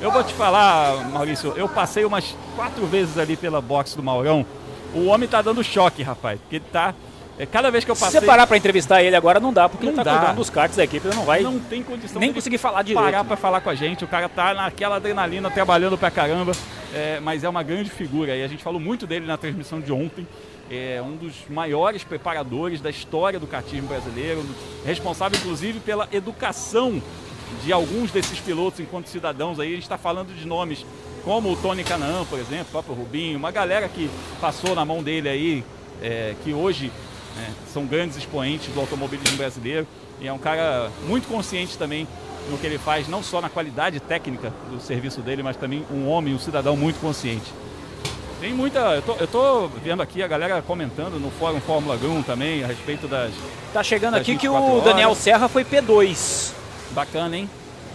Eu 0.00 0.10
vou 0.10 0.24
te 0.24 0.32
falar, 0.32 1.10
Maurício, 1.10 1.52
eu 1.56 1.68
passei 1.68 2.04
umas 2.04 2.34
quatro 2.56 2.86
vezes 2.86 3.18
ali 3.18 3.36
pela 3.36 3.60
box 3.60 3.94
do 3.94 4.02
Maurão. 4.02 4.44
O 4.94 5.04
homem 5.06 5.28
tá 5.28 5.42
dando 5.42 5.62
choque, 5.62 6.02
rapaz. 6.02 6.40
Porque 6.40 6.56
ele 6.56 6.64
tá. 6.72 6.94
É, 7.42 7.46
cada 7.46 7.70
vez 7.70 7.84
que 7.84 7.90
eu 7.90 7.94
Se 7.94 8.02
passei. 8.02 8.20
você 8.20 8.26
parar 8.26 8.46
pra 8.46 8.56
entrevistar 8.56 9.02
ele 9.02 9.16
agora, 9.16 9.40
não 9.40 9.52
dá, 9.52 9.68
porque 9.68 9.84
Não 9.86 9.92
ele 9.92 9.96
tá 9.96 10.02
dá. 10.04 10.18
cuidando 10.18 10.36
dos 10.36 10.50
karts 10.50 10.76
da 10.76 10.84
equipe, 10.84 11.06
ele 11.06 11.16
não 11.16 11.24
vai 11.24 11.40
Não 11.42 11.58
tem 11.58 11.82
condição 11.82 12.20
nem 12.20 12.32
conseguir 12.32 12.58
falar 12.58 12.82
direito. 12.82 13.02
parar 13.04 13.24
para 13.24 13.36
falar 13.36 13.60
com 13.60 13.70
a 13.70 13.74
gente. 13.74 14.04
O 14.04 14.08
cara 14.08 14.28
tá 14.28 14.52
naquela 14.54 14.96
adrenalina, 14.96 15.50
trabalhando 15.50 15.96
pra 15.96 16.10
caramba. 16.10 16.52
É, 16.94 17.18
mas 17.20 17.42
é 17.44 17.48
uma 17.48 17.62
grande 17.62 17.88
figura. 17.88 18.36
E 18.36 18.42
a 18.42 18.48
gente 18.48 18.62
falou 18.62 18.80
muito 18.80 19.06
dele 19.06 19.26
na 19.26 19.36
transmissão 19.36 19.80
de 19.80 19.92
ontem. 19.92 20.26
É 20.70 21.00
um 21.02 21.16
dos 21.16 21.34
maiores 21.48 22.04
preparadores 22.04 22.80
da 22.80 22.90
história 22.90 23.40
do 23.40 23.46
kartismo 23.46 23.88
brasileiro. 23.88 24.44
Responsável, 24.84 25.38
inclusive, 25.38 25.80
pela 25.80 26.08
educação 26.12 27.02
de 27.64 27.72
alguns 27.72 28.10
desses 28.12 28.38
pilotos 28.38 28.78
enquanto 28.80 29.06
cidadãos. 29.08 29.58
Aí 29.58 29.68
a 29.68 29.74
gente 29.74 29.82
está 29.82 29.98
falando 29.98 30.34
de 30.34 30.46
nomes 30.46 30.84
como 31.24 31.50
o 31.50 31.56
Tony 31.56 31.82
Canaan, 31.84 32.24
por 32.26 32.38
exemplo, 32.38 32.66
o 32.68 32.70
próprio 32.72 32.94
Rubinho. 32.94 33.38
Uma 33.38 33.50
galera 33.50 33.88
que 33.88 34.08
passou 34.40 34.74
na 34.74 34.84
mão 34.84 35.02
dele 35.02 35.28
aí, 35.28 35.64
é, 36.02 36.34
que 36.44 36.52
hoje 36.52 36.90
né, 37.36 37.50
são 37.72 37.86
grandes 37.86 38.16
expoentes 38.16 38.72
do 38.72 38.80
automobilismo 38.80 39.36
brasileiro. 39.36 39.86
E 40.20 40.26
é 40.28 40.32
um 40.32 40.38
cara 40.38 40.90
muito 41.06 41.26
consciente 41.28 41.78
também 41.78 42.06
no 42.50 42.58
que 42.58 42.66
ele 42.66 42.78
faz, 42.78 43.08
não 43.08 43.22
só 43.22 43.40
na 43.40 43.48
qualidade 43.48 44.00
técnica 44.00 44.52
do 44.70 44.80
serviço 44.80 45.20
dele, 45.20 45.42
mas 45.42 45.56
também 45.56 45.84
um 45.90 46.08
homem, 46.08 46.34
um 46.34 46.38
cidadão 46.38 46.76
muito 46.76 47.00
consciente. 47.00 47.52
Tem 48.40 48.54
muita. 48.54 48.78
Eu 48.96 49.02
tô, 49.02 49.12
eu 49.16 49.26
tô 49.26 49.68
vendo 49.82 50.02
aqui 50.02 50.22
a 50.22 50.26
galera 50.26 50.62
comentando 50.62 51.20
no 51.20 51.30
Fórum 51.30 51.60
Fórmula 51.60 51.96
1 51.96 52.22
também 52.22 52.64
a 52.64 52.66
respeito 52.66 53.06
das. 53.06 53.30
Tá 53.72 53.82
chegando 53.82 54.12
das 54.12 54.22
aqui 54.22 54.36
que 54.36 54.48
24 54.48 54.78
o 54.78 54.80
Daniel 54.80 55.10
horas. 55.10 55.22
Serra 55.22 55.46
foi 55.48 55.62
P2. 55.62 56.52
Bacana, 56.92 57.36
hein? 57.36 57.48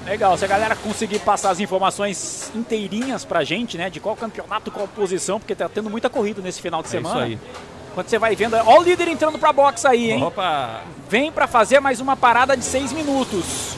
Legal, 0.05 0.37
se 0.37 0.45
a 0.45 0.47
galera 0.47 0.75
conseguir 0.75 1.17
passar 1.19 1.49
as 1.49 1.59
informações 1.59 2.51
inteirinhas 2.55 3.25
pra 3.25 3.43
gente, 3.43 3.75
né? 3.75 3.89
De 3.89 3.99
qual 3.99 4.15
campeonato, 4.15 4.69
qual 4.69 4.87
posição, 4.87 5.39
porque 5.39 5.55
tá 5.55 5.67
tendo 5.67 5.89
muita 5.89 6.11
corrida 6.11 6.41
nesse 6.43 6.61
final 6.61 6.81
de 6.83 6.89
É 6.89 6.91
semana. 6.91 7.27
isso 7.27 7.39
aí. 7.43 7.61
Quando 7.95 8.07
você 8.09 8.19
vai 8.19 8.35
vendo. 8.35 8.55
Ó 8.65 8.79
o 8.79 8.83
líder 8.83 9.07
entrando 9.07 9.39
pra 9.39 9.51
box 9.51 9.85
aí, 9.85 10.11
hein? 10.11 10.23
Opa! 10.23 10.81
Vem 11.09 11.31
pra 11.31 11.47
fazer 11.47 11.79
mais 11.79 11.99
uma 11.99 12.15
parada 12.15 12.55
de 12.55 12.63
seis 12.63 12.91
minutos. 12.93 13.75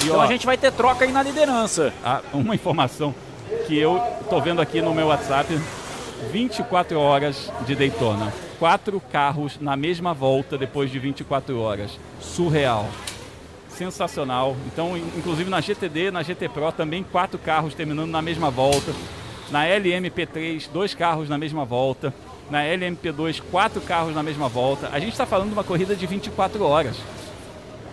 E, 0.00 0.04
então 0.04 0.16
ó, 0.18 0.22
a 0.22 0.26
gente 0.26 0.46
vai 0.46 0.56
ter 0.56 0.72
troca 0.72 1.04
aí 1.04 1.12
na 1.12 1.22
liderança. 1.22 1.92
Ah, 2.04 2.20
uma 2.32 2.54
informação 2.54 3.14
que 3.66 3.76
eu 3.76 4.00
tô 4.30 4.40
vendo 4.40 4.60
aqui 4.62 4.80
no 4.80 4.94
meu 4.94 5.08
WhatsApp: 5.08 5.60
24 6.32 6.98
horas 6.98 7.52
de 7.66 7.74
Daytona. 7.74 8.32
Quatro 8.58 9.00
carros 9.00 9.58
na 9.60 9.76
mesma 9.76 10.14
volta 10.14 10.56
depois 10.56 10.90
de 10.90 10.98
24 10.98 11.60
horas. 11.60 11.98
Surreal. 12.20 12.88
Sensacional. 13.68 14.56
Então, 14.66 14.96
in- 14.96 15.10
inclusive 15.16 15.50
na 15.50 15.60
GTD, 15.60 16.10
na 16.12 16.22
GT 16.22 16.48
Pro, 16.48 16.70
também 16.70 17.02
quatro 17.02 17.38
carros 17.38 17.74
terminando 17.74 18.10
na 18.10 18.22
mesma 18.22 18.48
volta. 18.50 18.92
Na 19.50 19.64
LMP3, 19.66 20.68
dois 20.72 20.94
carros 20.94 21.28
na 21.28 21.36
mesma 21.36 21.64
volta. 21.64 22.14
Na 22.50 22.62
LMP2, 22.62 23.40
quatro 23.50 23.80
carros 23.80 24.14
na 24.14 24.22
mesma 24.22 24.48
volta. 24.48 24.88
A 24.92 25.00
gente 25.00 25.12
está 25.12 25.24
falando 25.26 25.48
de 25.48 25.54
uma 25.54 25.64
corrida 25.64 25.96
de 25.96 26.06
24 26.06 26.62
horas. 26.64 26.96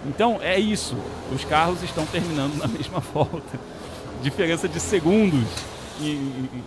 Então 0.06 0.40
é 0.42 0.60
isso. 0.60 0.96
Os 1.34 1.46
carros 1.46 1.82
estão 1.84 2.06
terminando 2.06 2.58
na 2.58 2.68
mesma 2.70 3.00
volta. 3.00 3.60
Diferença 4.22 4.68
de 4.68 4.80
segundos 4.80 5.48
em, 6.00 6.06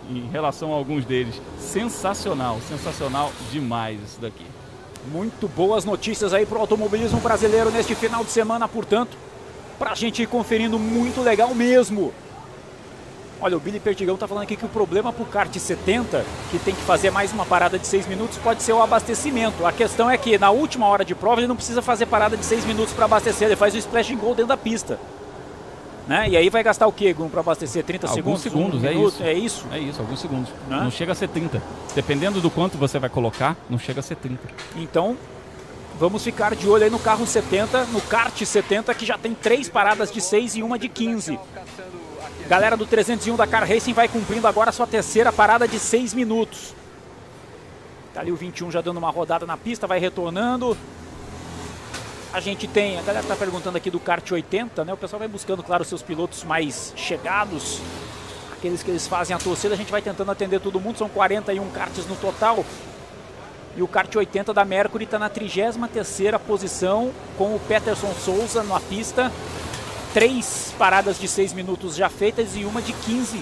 em- 0.09 0.17
em 0.17 0.29
relação 0.31 0.73
a 0.73 0.75
alguns 0.75 1.05
deles. 1.05 1.39
Sensacional, 1.59 2.59
sensacional 2.67 3.31
demais 3.51 3.99
isso 4.01 4.19
daqui. 4.19 4.45
Muito 5.11 5.47
boas 5.47 5.85
notícias 5.85 6.33
aí 6.33 6.45
pro 6.45 6.59
automobilismo 6.59 7.19
brasileiro 7.19 7.69
neste 7.69 7.93
final 7.93 8.23
de 8.23 8.31
semana, 8.31 8.67
portanto, 8.67 9.15
pra 9.77 9.93
gente 9.93 10.23
ir 10.23 10.27
conferindo 10.27 10.79
muito 10.79 11.21
legal 11.21 11.53
mesmo. 11.53 12.11
Olha, 13.41 13.57
o 13.57 13.59
Billy 13.59 13.79
Perdigão 13.79 14.15
tá 14.15 14.27
falando 14.27 14.43
aqui 14.43 14.55
que 14.55 14.65
o 14.65 14.69
problema 14.69 15.11
pro 15.11 15.25
kart 15.25 15.53
70, 15.53 16.23
que 16.49 16.57
tem 16.59 16.73
que 16.73 16.81
fazer 16.81 17.11
mais 17.11 17.33
uma 17.33 17.45
parada 17.45 17.77
de 17.77 17.85
6 17.85 18.07
minutos, 18.07 18.37
pode 18.37 18.63
ser 18.63 18.73
o 18.73 18.81
abastecimento. 18.81 19.65
A 19.65 19.71
questão 19.73 20.09
é 20.09 20.17
que 20.17 20.37
na 20.37 20.49
última 20.51 20.87
hora 20.87 21.03
de 21.03 21.13
prova 21.13 21.41
ele 21.41 21.47
não 21.47 21.55
precisa 21.55 21.81
fazer 21.81 22.05
parada 22.05 22.37
de 22.37 22.45
6 22.45 22.65
minutos 22.65 22.93
para 22.93 23.05
abastecer, 23.05 23.47
ele 23.47 23.55
faz 23.55 23.73
o 23.75 23.77
splash 23.77 24.11
and 24.11 24.17
go 24.17 24.29
dentro 24.29 24.47
da 24.47 24.57
pista. 24.57 24.97
Né? 26.07 26.29
E 26.29 26.37
aí 26.37 26.49
vai 26.49 26.63
gastar 26.63 26.87
o 26.87 26.91
quê, 26.91 27.11
Grum, 27.13 27.29
para 27.29 27.41
abastecer? 27.41 27.83
30 27.83 28.07
Alguns 28.07 28.41
segundos? 28.41 28.41
segundos, 28.43 28.83
Um 28.83 28.85
é 28.85 28.89
minuto? 28.91 29.13
isso. 29.13 29.23
É 29.23 29.33
isso? 29.33 29.65
É 29.71 29.79
isso, 29.79 29.99
alguns 30.01 30.21
segundos. 30.21 30.49
Né? 30.67 30.79
Não 30.83 30.91
chega 30.91 31.11
a 31.11 31.15
ser 31.15 31.27
30. 31.27 31.61
Dependendo 31.95 32.39
do 32.39 32.49
quanto 32.49 32.77
você 32.77 32.99
vai 32.99 33.09
colocar, 33.09 33.57
não 33.69 33.77
chega 33.79 33.99
a 33.99 34.03
ser 34.03 34.15
30. 34.15 34.39
Então, 34.75 35.17
vamos 35.99 36.23
ficar 36.23 36.55
de 36.55 36.69
olho 36.69 36.83
aí 36.83 36.89
no 36.91 36.99
carro 36.99 37.25
70, 37.25 37.85
no 37.85 37.99
kart 38.01 38.39
70, 38.39 38.93
que 38.93 39.03
já 39.05 39.17
tem 39.17 39.33
três 39.33 39.67
paradas 39.67 40.11
de 40.11 40.21
6 40.21 40.55
e 40.57 40.63
uma 40.63 40.77
de 40.77 40.87
15. 40.89 41.39
Galera 42.47 42.77
do 42.77 42.85
301 42.85 43.35
da 43.35 43.47
Car 43.47 43.67
Racing 43.67 43.93
vai 43.93 44.07
cumprindo 44.07 44.47
agora 44.47 44.71
sua 44.71 44.85
terceira 44.85 45.33
parada 45.33 45.67
de 45.67 45.79
6 45.79 46.13
minutos. 46.13 46.75
Tá 48.13 48.21
ali 48.21 48.31
o 48.31 48.35
21 48.35 48.69
já 48.69 48.81
dando 48.81 48.97
uma 48.97 49.09
rodada 49.09 49.47
na 49.47 49.57
pista, 49.57 49.87
vai 49.87 49.99
retornando. 49.99 50.77
A 52.31 52.39
gente 52.39 52.67
tem, 52.67 52.99
a 52.99 53.01
galera 53.01 53.25
tá 53.25 53.35
perguntando 53.35 53.77
aqui 53.77 53.89
do 53.89 53.99
kart 53.99 54.31
80, 54.31 54.85
né? 54.85 54.93
O 54.93 54.97
pessoal 54.97 55.19
vai 55.19 55.27
buscando, 55.27 55.63
claro, 55.63 55.83
seus 55.83 56.03
pilotos 56.03 56.43
mais 56.43 56.93
chegados, 56.95 57.81
aqueles 58.53 58.83
que 58.83 58.91
eles 58.91 59.07
fazem 59.07 59.35
a 59.35 59.39
torcida, 59.39 59.73
a 59.73 59.77
gente 59.77 59.91
vai 59.91 60.01
tentando 60.01 60.29
atender 60.29 60.59
todo 60.59 60.79
mundo, 60.79 60.99
são 60.99 61.09
41 61.09 61.67
karts 61.71 62.05
no 62.05 62.15
total. 62.15 62.63
E 63.75 63.81
o 63.81 63.87
kart 63.87 64.15
80 64.15 64.53
da 64.53 64.63
Mercury 64.63 65.05
está 65.05 65.17
na 65.17 65.31
33ª 65.31 66.37
posição 66.39 67.11
com 67.39 67.55
o 67.55 67.59
Peterson 67.59 68.13
Souza 68.13 68.61
na 68.63 68.79
pista. 68.79 69.31
Três 70.15 70.73
paradas 70.79 71.19
de 71.19 71.27
6 71.27 71.51
minutos 71.51 71.93
já 71.93 72.07
feitas 72.07 72.55
e 72.55 72.63
uma 72.63 72.81
de 72.81 72.93
15 72.93 73.37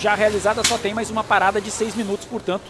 já 0.00 0.14
realizada. 0.14 0.62
Só 0.62 0.78
tem 0.78 0.94
mais 0.94 1.10
uma 1.10 1.24
parada 1.24 1.60
de 1.60 1.72
6 1.72 1.96
minutos, 1.96 2.24
portanto, 2.24 2.62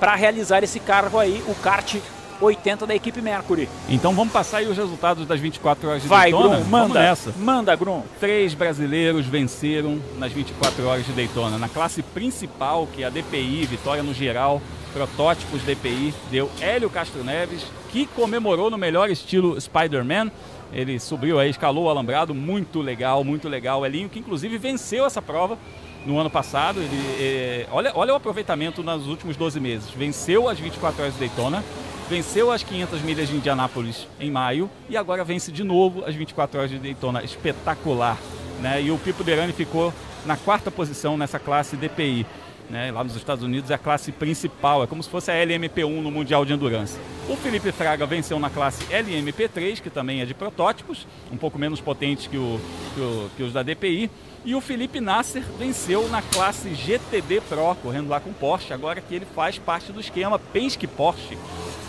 para 0.00 0.14
realizar 0.14 0.64
esse 0.64 0.80
carro 0.80 1.18
aí, 1.18 1.44
o 1.46 1.54
kart 1.56 1.96
80 2.40 2.86
da 2.86 2.94
equipe 2.94 3.20
Mercury. 3.20 3.68
Então 3.86 4.14
vamos 4.14 4.32
passar 4.32 4.58
aí 4.58 4.66
os 4.66 4.78
resultados 4.78 5.26
das 5.26 5.38
24 5.40 5.90
horas 5.90 6.00
de 6.00 6.08
Vai, 6.08 6.30
Daytona? 6.30 6.56
Grum, 6.56 6.64
Vamos 6.70 6.88
manda. 6.88 7.00
nessa. 7.02 7.34
Manda, 7.36 7.76
Grum. 7.76 8.02
Três 8.18 8.54
brasileiros 8.54 9.26
venceram 9.26 10.00
nas 10.16 10.32
24 10.32 10.86
horas 10.86 11.04
de 11.04 11.12
Daytona. 11.12 11.58
Na 11.58 11.68
classe 11.68 12.02
principal, 12.02 12.88
que 12.94 13.02
é 13.02 13.06
a 13.08 13.10
DPI, 13.10 13.66
vitória 13.66 14.02
no 14.02 14.14
geral, 14.14 14.62
protótipos 14.94 15.60
DPI, 15.64 16.14
deu 16.30 16.50
Hélio 16.62 16.88
Castro 16.88 17.22
Neves, 17.22 17.62
que 17.90 18.06
comemorou 18.06 18.70
no 18.70 18.78
melhor 18.78 19.10
estilo 19.10 19.60
Spider-Man. 19.60 20.30
Ele 20.72 20.98
subiu 20.98 21.38
aí, 21.38 21.50
escalou 21.50 21.84
o 21.84 21.88
alambrado, 21.90 22.34
muito 22.34 22.80
legal, 22.80 23.22
muito 23.22 23.48
legal. 23.48 23.84
Elinho, 23.84 24.08
que 24.08 24.18
inclusive 24.18 24.56
venceu 24.58 25.04
essa 25.04 25.20
prova 25.20 25.58
no 26.06 26.18
ano 26.18 26.30
passado. 26.30 26.80
Ele, 26.80 27.16
eh, 27.18 27.66
olha, 27.70 27.92
olha 27.94 28.12
o 28.12 28.16
aproveitamento 28.16 28.82
nos 28.82 29.06
últimos 29.06 29.36
12 29.36 29.60
meses. 29.60 29.90
Venceu 29.90 30.48
as 30.48 30.58
24 30.58 31.02
horas 31.02 31.14
de 31.14 31.20
Daytona, 31.20 31.62
venceu 32.08 32.50
as 32.50 32.62
500 32.62 33.02
milhas 33.02 33.28
de 33.28 33.36
Indianápolis 33.36 34.06
em 34.18 34.30
maio 34.30 34.70
e 34.88 34.96
agora 34.96 35.24
vence 35.24 35.52
de 35.52 35.62
novo 35.62 36.04
as 36.06 36.14
24 36.14 36.58
horas 36.58 36.70
de 36.70 36.78
Daytona. 36.78 37.22
Espetacular. 37.22 38.16
né? 38.60 38.82
E 38.82 38.90
o 38.90 38.98
Pipo 38.98 39.22
Derani 39.22 39.52
ficou 39.52 39.92
na 40.24 40.36
quarta 40.36 40.70
posição 40.70 41.16
nessa 41.16 41.38
classe 41.38 41.76
DPI. 41.76 42.26
Né, 42.72 42.90
lá 42.90 43.04
nos 43.04 43.14
Estados 43.14 43.44
Unidos 43.44 43.70
é 43.70 43.74
a 43.74 43.78
classe 43.78 44.10
principal, 44.10 44.82
é 44.82 44.86
como 44.86 45.02
se 45.02 45.10
fosse 45.10 45.30
a 45.30 45.34
LMP1 45.34 46.00
no 46.00 46.10
Mundial 46.10 46.42
de 46.42 46.54
Endurance. 46.54 46.98
O 47.28 47.36
Felipe 47.36 47.70
Fraga 47.70 48.06
venceu 48.06 48.38
na 48.38 48.48
classe 48.48 48.82
LMP3, 48.86 49.82
que 49.82 49.90
também 49.90 50.22
é 50.22 50.24
de 50.24 50.32
protótipos, 50.32 51.06
um 51.30 51.36
pouco 51.36 51.58
menos 51.58 51.82
potente 51.82 52.30
que, 52.30 52.38
o, 52.38 52.58
que, 52.94 53.00
o, 53.02 53.30
que 53.36 53.42
os 53.42 53.52
da 53.52 53.62
DPI. 53.62 54.10
E 54.42 54.54
o 54.54 54.60
Felipe 54.62 55.02
Nasser 55.02 55.42
venceu 55.58 56.08
na 56.08 56.22
classe 56.22 56.74
GTD 56.74 57.42
Pro, 57.42 57.74
correndo 57.74 58.08
lá 58.08 58.20
com 58.20 58.32
Porsche, 58.32 58.72
agora 58.72 59.02
que 59.02 59.14
ele 59.14 59.26
faz 59.26 59.58
parte 59.58 59.92
do 59.92 60.00
esquema 60.00 60.38
Penske 60.38 60.86
Porsche. 60.86 61.36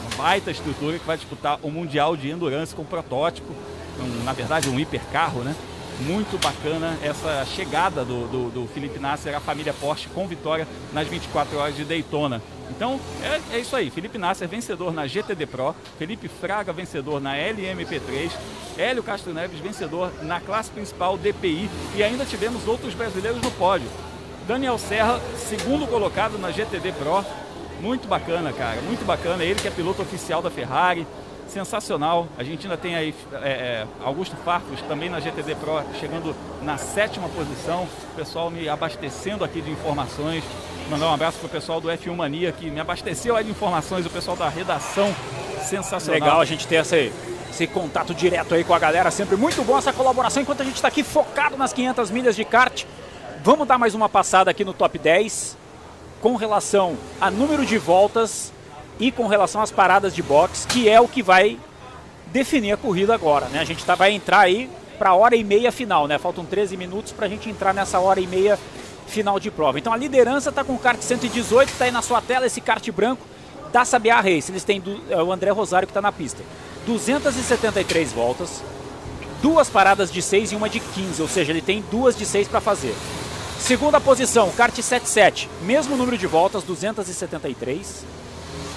Uma 0.01 0.17
baita 0.17 0.51
estrutura 0.51 0.99
que 0.99 1.08
vai 1.08 1.16
disputar 1.16 1.60
o 1.64 1.72
Mundial 1.72 2.17
de 2.17 2.30
Endurance 2.30 2.76
com 2.76 2.83
protótipo, 2.83 3.53
um, 4.01 4.24
na 4.26 4.33
verdade 4.33 4.67
um 4.67 4.78
hipercarro, 4.78 5.46
né? 5.46 5.56
Muito 6.01 6.38
bacana. 6.42 6.97
Essa 7.01 7.45
chegada 7.45 8.03
do, 8.03 8.27
do, 8.27 8.49
do, 8.49 8.67
Felipe 8.67 8.99
Nasser 8.99 9.35
à 9.35 9.40
família 9.40 9.74
Porsche 9.74 10.08
com 10.09 10.27
vitória 10.27 10.67
nas 10.92 11.08
24 11.08 11.58
horas 11.58 11.76
de 11.76 11.83
Daytona. 11.83 12.42
Então 12.69 12.99
é, 13.22 13.56
é, 13.56 13.59
isso 13.59 13.76
aí, 13.76 13.90
Felipe 13.90 14.17
Nasser 14.17 14.47
vencedor 14.47 14.93
na 14.93 15.06
GTD 15.06 15.45
Pro, 15.45 15.76
Felipe 15.99 16.27
Fraga 16.27 16.74
vencedor 16.74 17.22
na 17.22 17.35
LMP3, 17.35 18.31
Hélio 18.77 19.03
Castro 19.03 19.33
Neves 19.33 19.59
vencedor 19.59 20.11
na 20.24 20.40
classe 20.40 20.72
principal 20.72 21.17
DPI 21.17 21.69
e 21.95 22.03
ainda 22.03 22.26
tivemos 22.26 22.67
outros 22.67 22.93
brasileiros 22.93 23.42
no 23.42 23.51
pódio. 23.51 23.88
Daniel 24.47 24.77
Serra, 24.77 25.22
segundo 25.38 25.88
colocado 25.88 26.38
na 26.38 26.51
GTD 26.51 26.92
Pro, 26.93 27.24
muito 27.79 28.08
bacana, 28.08 28.51
cara, 28.51 28.81
muito 28.81 29.06
bacana. 29.06 29.43
Ele 29.43 29.59
que 29.59 29.67
é 29.67 29.72
piloto 29.72 30.01
oficial 30.01 30.42
da 30.42 30.49
Ferrari, 30.49 31.06
sensacional. 31.53 32.27
A 32.37 32.43
gente 32.43 32.65
ainda 32.65 32.77
tem 32.77 32.95
aí 32.95 33.13
é, 33.33 33.37
é, 33.37 33.87
Augusto 34.03 34.35
Farfus 34.37 34.81
também 34.81 35.09
na 35.09 35.19
GTD 35.19 35.55
Pro, 35.55 35.81
chegando 35.99 36.35
na 36.63 36.77
sétima 36.77 37.29
posição. 37.29 37.83
O 37.83 38.15
pessoal 38.15 38.49
me 38.49 38.67
abastecendo 38.67 39.43
aqui 39.43 39.61
de 39.61 39.69
informações. 39.69 40.43
Mandar 40.89 41.07
um 41.07 41.13
abraço 41.13 41.37
pro 41.37 41.47
pessoal 41.47 41.79
do 41.79 41.87
F1 41.87 42.15
Mania 42.15 42.51
que 42.51 42.69
me 42.69 42.79
abasteceu 42.79 43.37
aí 43.37 43.43
de 43.43 43.51
informações, 43.51 44.05
o 44.05 44.09
pessoal 44.09 44.35
da 44.35 44.49
redação. 44.49 45.13
Sensacional. 45.63 46.19
Legal 46.19 46.41
a 46.41 46.45
gente 46.45 46.67
ter 46.67 46.75
esse, 46.75 47.13
esse 47.49 47.67
contato 47.67 48.13
direto 48.13 48.53
aí 48.53 48.63
com 48.63 48.73
a 48.73 48.79
galera. 48.79 49.09
Sempre 49.11 49.37
muito 49.37 49.63
bom 49.63 49.77
essa 49.77 49.93
colaboração 49.93 50.41
enquanto 50.41 50.61
a 50.61 50.65
gente 50.65 50.75
está 50.75 50.89
aqui 50.89 51.03
focado 51.03 51.55
nas 51.55 51.71
500 51.71 52.11
milhas 52.11 52.35
de 52.35 52.43
kart. 52.43 52.83
Vamos 53.43 53.67
dar 53.67 53.77
mais 53.77 53.93
uma 53.93 54.09
passada 54.09 54.51
aqui 54.51 54.65
no 54.65 54.73
top 54.73 54.97
10 54.97 55.57
com 56.19 56.35
relação 56.35 56.97
a 57.19 57.29
número 57.29 57.65
de 57.65 57.77
voltas 57.77 58.52
e 58.99 59.11
com 59.11 59.27
relação 59.27 59.61
às 59.61 59.72
paradas 59.72 60.13
de 60.13 60.22
box, 60.22 60.65
que 60.67 60.88
é 60.88 60.99
o 60.99 61.08
que 61.08 61.22
vai 61.22 61.59
definir 62.27 62.74
a 62.74 62.77
corrida 62.77 63.13
agora. 63.13 63.47
Né? 63.47 63.59
A 63.59 63.65
gente 63.65 63.83
tá, 63.85 63.95
vai 63.95 64.11
entrar 64.11 64.40
aí 64.40 64.69
para 64.97 65.11
a 65.11 65.15
hora 65.15 65.35
e 65.35 65.43
meia 65.43 65.72
final, 65.72 66.08
né? 66.08 66.17
Faltam 66.17 66.45
13 66.45 66.77
minutos 66.77 67.11
para 67.11 67.26
a 67.26 67.29
gente 67.29 67.49
entrar 67.49 67.74
nessa 67.74 67.99
hora 67.99 68.19
e 68.19 68.27
meia 68.27 68.58
final 69.08 69.40
de 69.40 69.51
prova. 69.51 69.77
Então 69.77 69.92
a 69.92 69.97
liderança 69.97 70.49
está 70.49 70.63
com 70.63 70.74
o 70.74 70.79
kart 70.79 70.99
118, 70.99 71.69
está 71.69 71.85
aí 71.85 71.92
na 71.92 72.01
sua 72.01 72.22
tela 72.22 72.45
esse 72.45 72.61
kart 72.61 72.88
branco 72.92 73.22
da 73.72 73.83
Sabiá 73.85 74.22
Race. 74.22 74.51
Eles 74.51 74.63
têm 74.63 74.79
do, 74.79 75.01
é 75.09 75.22
o 75.22 75.31
André 75.31 75.51
Rosário 75.51 75.88
que 75.88 75.92
está 75.92 76.01
na 76.01 76.11
pista. 76.11 76.43
273 76.85 78.11
voltas, 78.11 78.63
duas 79.42 79.69
paradas 79.69 80.11
de 80.11 80.22
6 80.22 80.51
e 80.51 80.56
uma 80.56 80.69
de 80.69 80.79
15, 80.79 81.22
ou 81.22 81.27
seja, 81.27 81.51
ele 81.51 81.61
tem 81.61 81.83
duas 81.90 82.15
de 82.15 82.26
6 82.26 82.47
para 82.47 82.59
fazer. 82.59 82.95
Segunda 83.59 83.99
posição, 83.99 84.51
kart 84.51 84.76
77, 84.76 85.49
mesmo 85.61 85.95
número 85.95 86.17
de 86.17 86.27
voltas, 86.27 86.63
273 86.63 88.06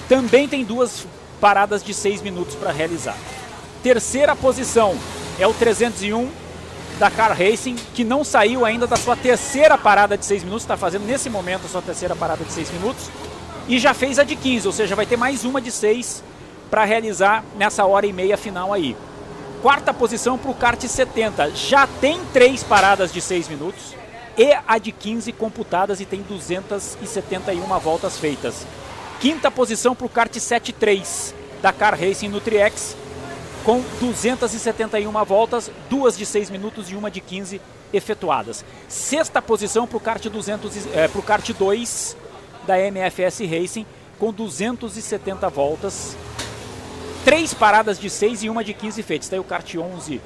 também 0.07 0.47
tem 0.47 0.63
duas 0.63 1.05
paradas 1.39 1.83
de 1.83 1.93
6 1.93 2.21
minutos 2.21 2.55
para 2.55 2.71
realizar. 2.71 3.17
Terceira 3.83 4.35
posição 4.35 4.97
é 5.39 5.45
o 5.45 5.53
301 5.53 6.29
da 6.97 7.11
Car 7.11 7.37
Racing, 7.37 7.75
que 7.93 8.03
não 8.03 8.23
saiu 8.23 8.65
ainda 8.65 8.87
da 8.87 8.95
sua 8.95 9.15
terceira 9.15 9.77
parada 9.77 10.17
de 10.17 10.25
6 10.25 10.43
minutos, 10.43 10.63
está 10.63 10.75
fazendo 10.75 11.05
nesse 11.05 11.29
momento 11.29 11.65
a 11.65 11.69
sua 11.69 11.81
terceira 11.81 12.15
parada 12.15 12.43
de 12.43 12.51
6 12.51 12.71
minutos, 12.71 13.09
e 13.67 13.77
já 13.77 13.93
fez 13.93 14.17
a 14.17 14.23
de 14.23 14.35
15, 14.35 14.65
ou 14.65 14.73
seja, 14.73 14.95
vai 14.95 15.05
ter 15.05 15.17
mais 15.17 15.45
uma 15.45 15.61
de 15.61 15.71
6 15.71 16.23
para 16.71 16.85
realizar 16.85 17.43
nessa 17.55 17.85
hora 17.85 18.07
e 18.07 18.13
meia 18.13 18.37
final 18.37 18.73
aí. 18.73 18.95
Quarta 19.61 19.93
posição 19.93 20.37
para 20.37 20.51
o 20.51 20.55
kart 20.55 20.81
70, 20.81 21.51
já 21.51 21.85
tem 21.85 22.19
três 22.33 22.63
paradas 22.63 23.11
de 23.11 23.21
6 23.21 23.47
minutos 23.47 23.95
e 24.37 24.55
a 24.67 24.77
de 24.77 24.91
15 24.91 25.31
computadas 25.33 25.99
e 25.99 26.05
tem 26.05 26.21
271 26.21 27.79
voltas 27.79 28.17
feitas. 28.17 28.65
Quinta 29.19 29.49
posição 29.49 29.95
para 29.95 30.05
o 30.05 30.09
kart 30.09 30.31
7.3 30.31 31.33
da 31.59 31.73
Car 31.73 31.99
Racing 31.99 32.27
Nutriex, 32.27 32.95
com 33.63 33.83
271 33.99 35.11
voltas, 35.25 35.71
duas 35.89 36.15
de 36.15 36.23
6 36.23 36.51
minutos 36.51 36.91
e 36.91 36.95
uma 36.95 37.09
de 37.09 37.19
15 37.19 37.59
efetuadas. 37.91 38.63
Sexta 38.87 39.41
posição 39.41 39.87
para 39.87 39.97
o 39.97 39.99
kart, 39.99 40.23
200, 40.23 40.71
pro 41.11 41.23
kart 41.23 41.49
2 41.51 42.15
da 42.67 42.77
MFS 42.77 43.39
Racing, 43.49 43.87
com 44.19 44.31
270 44.31 45.49
voltas, 45.49 46.15
três 47.25 47.55
paradas 47.55 47.99
de 47.99 48.11
6 48.11 48.43
e 48.43 48.49
uma 48.51 48.63
de 48.63 48.75
15 48.75 49.01
feitas. 49.01 49.25
Está 49.25 49.35
aí 49.35 49.39
o 49.39 49.43
kart 49.43 49.75
11 49.75 50.21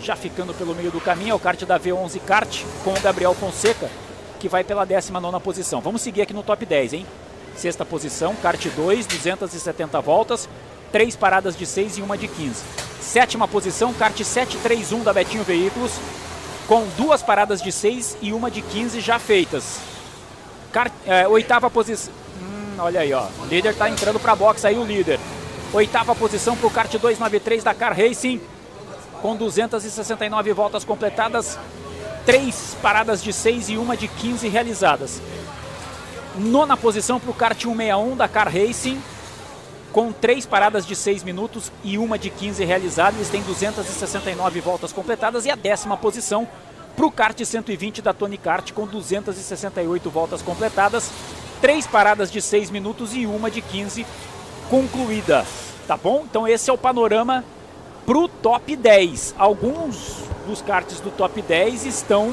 já 0.00 0.14
ficando 0.14 0.54
pelo 0.54 0.76
meio 0.76 0.92
do 0.92 1.00
caminho, 1.00 1.32
é 1.32 1.34
o 1.34 1.40
kart 1.40 1.60
da 1.64 1.78
V11 1.78 2.20
Kart 2.20 2.62
com 2.84 2.92
o 2.92 3.00
Gabriel 3.00 3.34
Fonseca, 3.34 3.90
que 4.38 4.48
vai 4.48 4.62
pela 4.62 4.84
19 4.84 5.40
posição. 5.40 5.80
Vamos 5.80 6.02
seguir 6.02 6.22
aqui 6.22 6.32
no 6.32 6.44
top 6.44 6.64
10, 6.64 6.92
hein? 6.92 7.06
Sexta 7.56 7.84
posição, 7.84 8.34
kart 8.36 8.64
2, 8.74 9.06
270 9.06 10.00
voltas, 10.00 10.48
três 10.90 11.14
paradas 11.16 11.56
de 11.56 11.66
6 11.66 11.98
e 11.98 12.02
uma 12.02 12.16
de 12.16 12.28
15. 12.28 12.62
Sétima 13.00 13.46
posição, 13.46 13.92
kart 13.92 14.16
731 14.16 15.02
da 15.02 15.12
Betinho 15.12 15.44
Veículos, 15.44 15.92
com 16.66 16.86
duas 16.96 17.22
paradas 17.22 17.60
de 17.60 17.70
6 17.70 18.18
e 18.22 18.32
uma 18.32 18.50
de 18.50 18.62
15 18.62 19.00
já 19.00 19.18
feitas. 19.18 19.78
Kart, 20.72 20.92
é, 21.06 21.28
oitava 21.28 21.68
posição. 21.68 22.12
Hum, 22.40 22.76
olha 22.78 23.00
aí, 23.00 23.12
ó. 23.12 23.26
O 23.42 23.46
líder 23.46 23.72
está 23.72 23.90
entrando 23.90 24.18
para 24.18 24.32
a 24.32 24.36
box 24.36 24.64
aí, 24.64 24.78
o 24.78 24.84
líder. 24.84 25.20
Oitava 25.72 26.14
posição 26.14 26.56
para 26.56 26.66
o 26.66 26.70
kart 26.70 26.90
293 26.90 27.64
da 27.64 27.74
Car 27.74 27.96
Racing, 27.96 28.40
com 29.20 29.36
269 29.36 30.52
voltas 30.52 30.84
completadas, 30.84 31.58
três 32.26 32.76
paradas 32.82 33.22
de 33.22 33.32
6 33.32 33.70
e 33.70 33.76
uma 33.76 33.96
de 33.96 34.08
15 34.08 34.48
realizadas. 34.48 35.20
Nona 36.36 36.76
posição 36.76 37.20
para 37.20 37.30
o 37.30 37.34
kart 37.34 37.60
161 37.60 38.16
da 38.16 38.26
Car 38.26 38.48
Racing, 38.48 39.00
com 39.92 40.10
três 40.10 40.46
paradas 40.46 40.86
de 40.86 40.96
6 40.96 41.22
minutos 41.22 41.70
e 41.84 41.98
uma 41.98 42.18
de 42.18 42.30
15 42.30 42.64
realizadas. 42.64 43.16
Eles 43.16 43.28
têm 43.28 43.42
269 43.42 44.60
voltas 44.60 44.92
completadas. 44.92 45.44
E 45.44 45.50
a 45.50 45.54
décima 45.54 45.96
posição 45.96 46.48
para 46.96 47.06
o 47.06 47.10
kart 47.10 47.38
120 47.38 48.00
da 48.00 48.12
Tony 48.12 48.38
Kart, 48.38 48.72
com 48.72 48.86
268 48.86 50.10
voltas 50.10 50.40
completadas. 50.40 51.10
Três 51.60 51.86
paradas 51.86 52.30
de 52.30 52.40
6 52.40 52.70
minutos 52.70 53.14
e 53.14 53.26
uma 53.26 53.50
de 53.50 53.60
15 53.60 54.06
concluída. 54.70 55.44
Tá 55.86 55.96
bom? 55.96 56.24
Então 56.28 56.48
esse 56.48 56.70
é 56.70 56.72
o 56.72 56.78
panorama 56.78 57.44
para 58.06 58.18
o 58.18 58.28
top 58.28 58.74
10. 58.74 59.34
Alguns 59.38 60.16
dos 60.46 60.62
karts 60.62 61.00
do 61.00 61.10
top 61.10 61.42
10 61.42 61.84
estão 61.84 62.32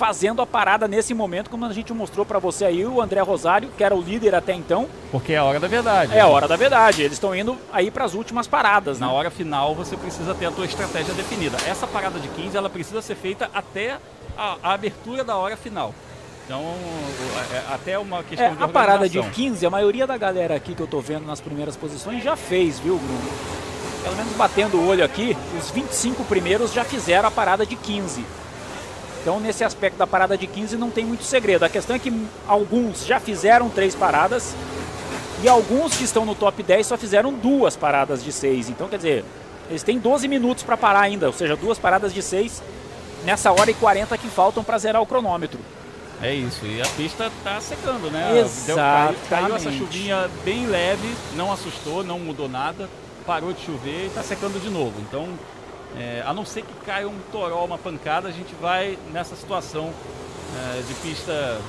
fazendo 0.00 0.40
a 0.40 0.46
parada 0.46 0.88
nesse 0.88 1.12
momento, 1.12 1.50
como 1.50 1.66
a 1.66 1.72
gente 1.74 1.92
mostrou 1.92 2.24
para 2.24 2.38
você 2.38 2.64
aí, 2.64 2.86
o 2.86 3.02
André 3.02 3.20
Rosário, 3.20 3.68
que 3.76 3.84
era 3.84 3.94
o 3.94 4.00
líder 4.00 4.34
até 4.34 4.54
então. 4.54 4.88
Porque 5.12 5.34
é 5.34 5.36
a 5.36 5.44
hora 5.44 5.60
da 5.60 5.68
verdade. 5.68 6.16
É 6.16 6.20
a 6.20 6.26
hora 6.26 6.48
da 6.48 6.56
verdade. 6.56 7.02
Eles 7.02 7.12
estão 7.12 7.36
indo 7.36 7.54
aí 7.70 7.90
para 7.90 8.06
as 8.06 8.14
últimas 8.14 8.48
paradas. 8.48 8.98
Na 8.98 9.08
né? 9.08 9.12
hora 9.12 9.30
final 9.30 9.74
você 9.74 9.98
precisa 9.98 10.34
ter 10.34 10.46
a 10.46 10.50
tua 10.50 10.64
estratégia 10.64 11.12
definida. 11.12 11.58
Essa 11.68 11.86
parada 11.86 12.18
de 12.18 12.28
15 12.28 12.56
ela 12.56 12.70
precisa 12.70 13.02
ser 13.02 13.14
feita 13.14 13.50
até 13.52 13.98
a, 14.38 14.56
a 14.62 14.72
abertura 14.72 15.22
da 15.22 15.36
hora 15.36 15.54
final. 15.54 15.94
Então, 16.46 16.62
é, 17.52 17.74
até 17.74 17.98
uma 17.98 18.22
questão 18.22 18.46
é, 18.46 18.54
de 18.54 18.62
A 18.62 18.68
parada 18.68 19.06
de 19.06 19.22
15, 19.22 19.66
a 19.66 19.70
maioria 19.70 20.06
da 20.06 20.16
galera 20.16 20.54
aqui 20.54 20.74
que 20.74 20.80
eu 20.80 20.86
tô 20.86 21.02
vendo 21.02 21.26
nas 21.26 21.42
primeiras 21.42 21.76
posições 21.76 22.24
já 22.24 22.36
fez, 22.36 22.78
viu, 22.78 22.96
Bruno? 22.96 23.30
Pelo 24.02 24.16
menos 24.16 24.32
batendo 24.32 24.78
o 24.78 24.88
olho 24.88 25.04
aqui, 25.04 25.36
os 25.58 25.70
25 25.70 26.24
primeiros 26.24 26.72
já 26.72 26.84
fizeram 26.84 27.28
a 27.28 27.30
parada 27.30 27.66
de 27.66 27.76
15. 27.76 28.24
Então, 29.20 29.38
nesse 29.38 29.62
aspecto 29.62 29.96
da 29.96 30.06
parada 30.06 30.36
de 30.36 30.46
15, 30.46 30.76
não 30.76 30.90
tem 30.90 31.04
muito 31.04 31.24
segredo. 31.24 31.64
A 31.64 31.68
questão 31.68 31.94
é 31.94 31.98
que 31.98 32.12
alguns 32.48 33.04
já 33.04 33.20
fizeram 33.20 33.68
três 33.68 33.94
paradas 33.94 34.54
e 35.42 35.48
alguns 35.48 35.96
que 35.96 36.04
estão 36.04 36.24
no 36.24 36.34
top 36.34 36.62
10 36.62 36.86
só 36.86 36.96
fizeram 36.96 37.32
duas 37.32 37.76
paradas 37.76 38.24
de 38.24 38.32
6. 38.32 38.70
Então, 38.70 38.88
quer 38.88 38.96
dizer, 38.96 39.24
eles 39.68 39.82
têm 39.82 39.98
12 39.98 40.26
minutos 40.26 40.64
para 40.64 40.76
parar 40.76 41.00
ainda, 41.00 41.26
ou 41.26 41.32
seja, 41.32 41.54
duas 41.54 41.78
paradas 41.78 42.12
de 42.14 42.22
6 42.22 42.62
nessa 43.24 43.52
hora 43.52 43.70
e 43.70 43.74
40 43.74 44.16
que 44.16 44.28
faltam 44.28 44.64
para 44.64 44.78
zerar 44.78 45.02
o 45.02 45.06
cronômetro. 45.06 45.60
É 46.22 46.34
isso, 46.34 46.66
e 46.66 46.82
a 46.82 46.86
pista 46.86 47.30
está 47.38 47.58
secando, 47.60 48.10
né? 48.10 48.40
Exatamente. 48.40 48.66
Deu, 48.66 48.76
caiu, 48.76 49.16
caiu 49.30 49.56
essa 49.56 49.72
chuvinha 49.72 50.30
bem 50.44 50.66
leve, 50.66 51.08
não 51.34 51.50
assustou, 51.50 52.04
não 52.04 52.18
mudou 52.18 52.46
nada, 52.46 52.90
parou 53.26 53.54
de 53.54 53.64
chover 53.64 54.04
e 54.04 54.06
está 54.06 54.22
secando 54.22 54.60
de 54.60 54.68
novo. 54.68 54.92
Então, 55.00 55.28
é, 55.98 56.22
a 56.26 56.32
não 56.32 56.44
ser 56.44 56.62
que 56.62 56.72
caia 56.86 57.08
um 57.08 57.18
toró, 57.32 57.64
uma 57.64 57.78
pancada, 57.78 58.28
a 58.28 58.32
gente 58.32 58.54
vai 58.60 58.98
nessa 59.12 59.34
situação 59.36 59.92
é, 60.56 60.82
de 60.82 60.94
pista 60.94 61.60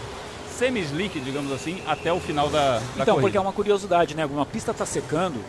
semi-slick, 0.58 1.20
digamos 1.20 1.52
assim, 1.52 1.82
até 1.88 2.14
o 2.14 2.20
final 2.20 2.50
da, 2.50 2.78
da 2.78 2.82
Então, 2.96 3.06
corrida. 3.06 3.22
porque 3.22 3.38
é 3.38 3.42
uma 3.42 3.54
curiosidade, 3.54 4.16
né? 4.16 4.26
Uma 4.26 4.46
pista 4.46 4.72
está 4.72 4.86
secando 4.86 5.44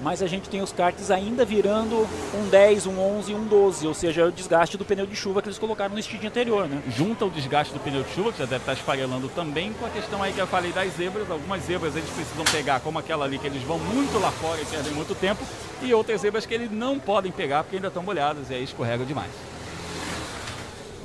mas 0.00 0.22
a 0.22 0.26
gente 0.26 0.48
tem 0.48 0.62
os 0.62 0.72
karts 0.72 1.10
ainda 1.10 1.44
virando 1.44 2.06
um 2.34 2.48
10, 2.48 2.86
um 2.86 2.98
11 3.18 3.32
e 3.32 3.34
um 3.34 3.44
12, 3.44 3.86
ou 3.86 3.94
seja, 3.94 4.22
é 4.22 4.24
o 4.24 4.32
desgaste 4.32 4.76
do 4.76 4.84
pneu 4.84 5.06
de 5.06 5.16
chuva 5.16 5.42
que 5.42 5.48
eles 5.48 5.58
colocaram 5.58 5.94
no 5.94 6.02
speed 6.02 6.24
anterior, 6.24 6.68
né? 6.68 6.80
Junta 6.96 7.24
o 7.24 7.30
desgaste 7.30 7.72
do 7.72 7.80
pneu 7.80 8.02
de 8.02 8.14
chuva, 8.14 8.32
que 8.32 8.38
já 8.38 8.44
deve 8.44 8.62
estar 8.62 8.72
esfarelando 8.74 9.28
também, 9.28 9.72
com 9.72 9.86
a 9.86 9.90
questão 9.90 10.22
aí 10.22 10.32
que 10.32 10.38
eu 10.38 10.46
falei 10.46 10.72
das 10.72 10.92
zebras. 10.94 11.30
Algumas 11.30 11.62
zebras 11.64 11.96
eles 11.96 12.08
precisam 12.10 12.44
pegar, 12.44 12.80
como 12.80 12.98
aquela 12.98 13.24
ali, 13.24 13.38
que 13.38 13.46
eles 13.46 13.62
vão 13.62 13.78
muito 13.78 14.18
lá 14.18 14.30
fora 14.30 14.60
e 14.60 14.64
perdem 14.64 14.92
muito 14.92 15.14
tempo, 15.14 15.42
e 15.82 15.92
outras 15.92 16.20
zebras 16.20 16.46
que 16.46 16.54
eles 16.54 16.70
não 16.70 16.98
podem 16.98 17.32
pegar 17.32 17.64
porque 17.64 17.76
ainda 17.76 17.88
estão 17.88 18.02
molhadas 18.02 18.50
e 18.50 18.54
aí 18.54 18.64
escorregam 18.64 19.04
demais. 19.04 19.30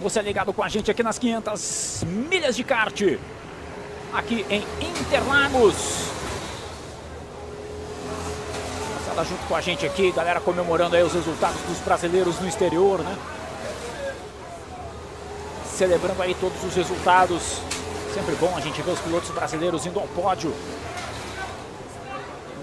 Você 0.02 0.20
é 0.20 0.22
ligado 0.22 0.52
com 0.54 0.62
a 0.62 0.70
gente 0.70 0.92
aqui 0.92 1.02
nas 1.02 1.18
500 1.18 2.04
milhas 2.30 2.56
de 2.56 2.64
kart, 2.64 3.02
aqui 4.14 4.46
em 4.50 4.64
Interlagos. 5.02 6.13
Moçada 9.14 9.24
junto 9.26 9.46
com 9.48 9.56
a 9.56 9.62
gente 9.62 9.86
aqui, 9.86 10.12
galera 10.12 10.42
comemorando 10.42 10.96
aí 10.96 11.04
os 11.04 11.14
resultados 11.14 11.62
dos 11.62 11.78
brasileiros 11.80 12.40
no 12.40 12.48
exterior, 12.48 13.00
né? 13.00 13.16
Celebrando 15.66 16.22
aí 16.22 16.34
todos 16.34 16.64
os 16.64 16.76
resultados. 16.76 17.62
Sempre 18.14 18.36
bom 18.36 18.52
a 18.56 18.60
gente 18.60 18.82
ver 18.82 18.92
os 18.92 19.00
pilotos 19.00 19.30
brasileiros 19.30 19.86
indo 19.86 20.00
ao 20.00 20.08
pódio. 20.08 20.54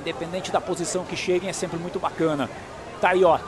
Independente 0.01 0.51
da 0.51 0.61
posição 0.61 1.05
que 1.05 1.17
cheguem, 1.17 1.49
é 1.49 1.53
sempre 1.53 1.79
muito 1.79 2.01
bacana. 2.01 2.51
Tá 3.01 3.11
aí, 3.11 3.23
ó. 3.23 3.39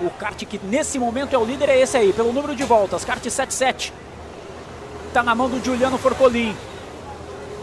O 0.00 0.10
kart 0.10 0.40
que 0.44 0.60
nesse 0.64 0.98
momento 0.98 1.34
é 1.34 1.38
o 1.38 1.44
líder 1.44 1.68
é 1.68 1.80
esse 1.80 1.96
aí, 1.96 2.12
pelo 2.12 2.32
número 2.32 2.54
de 2.54 2.64
voltas, 2.64 3.04
kart 3.04 3.22
77. 3.22 3.92
Tá 5.12 5.22
na 5.22 5.34
mão 5.34 5.48
do 5.48 5.62
Giuliano 5.64 5.98
Forcolin. 5.98 6.56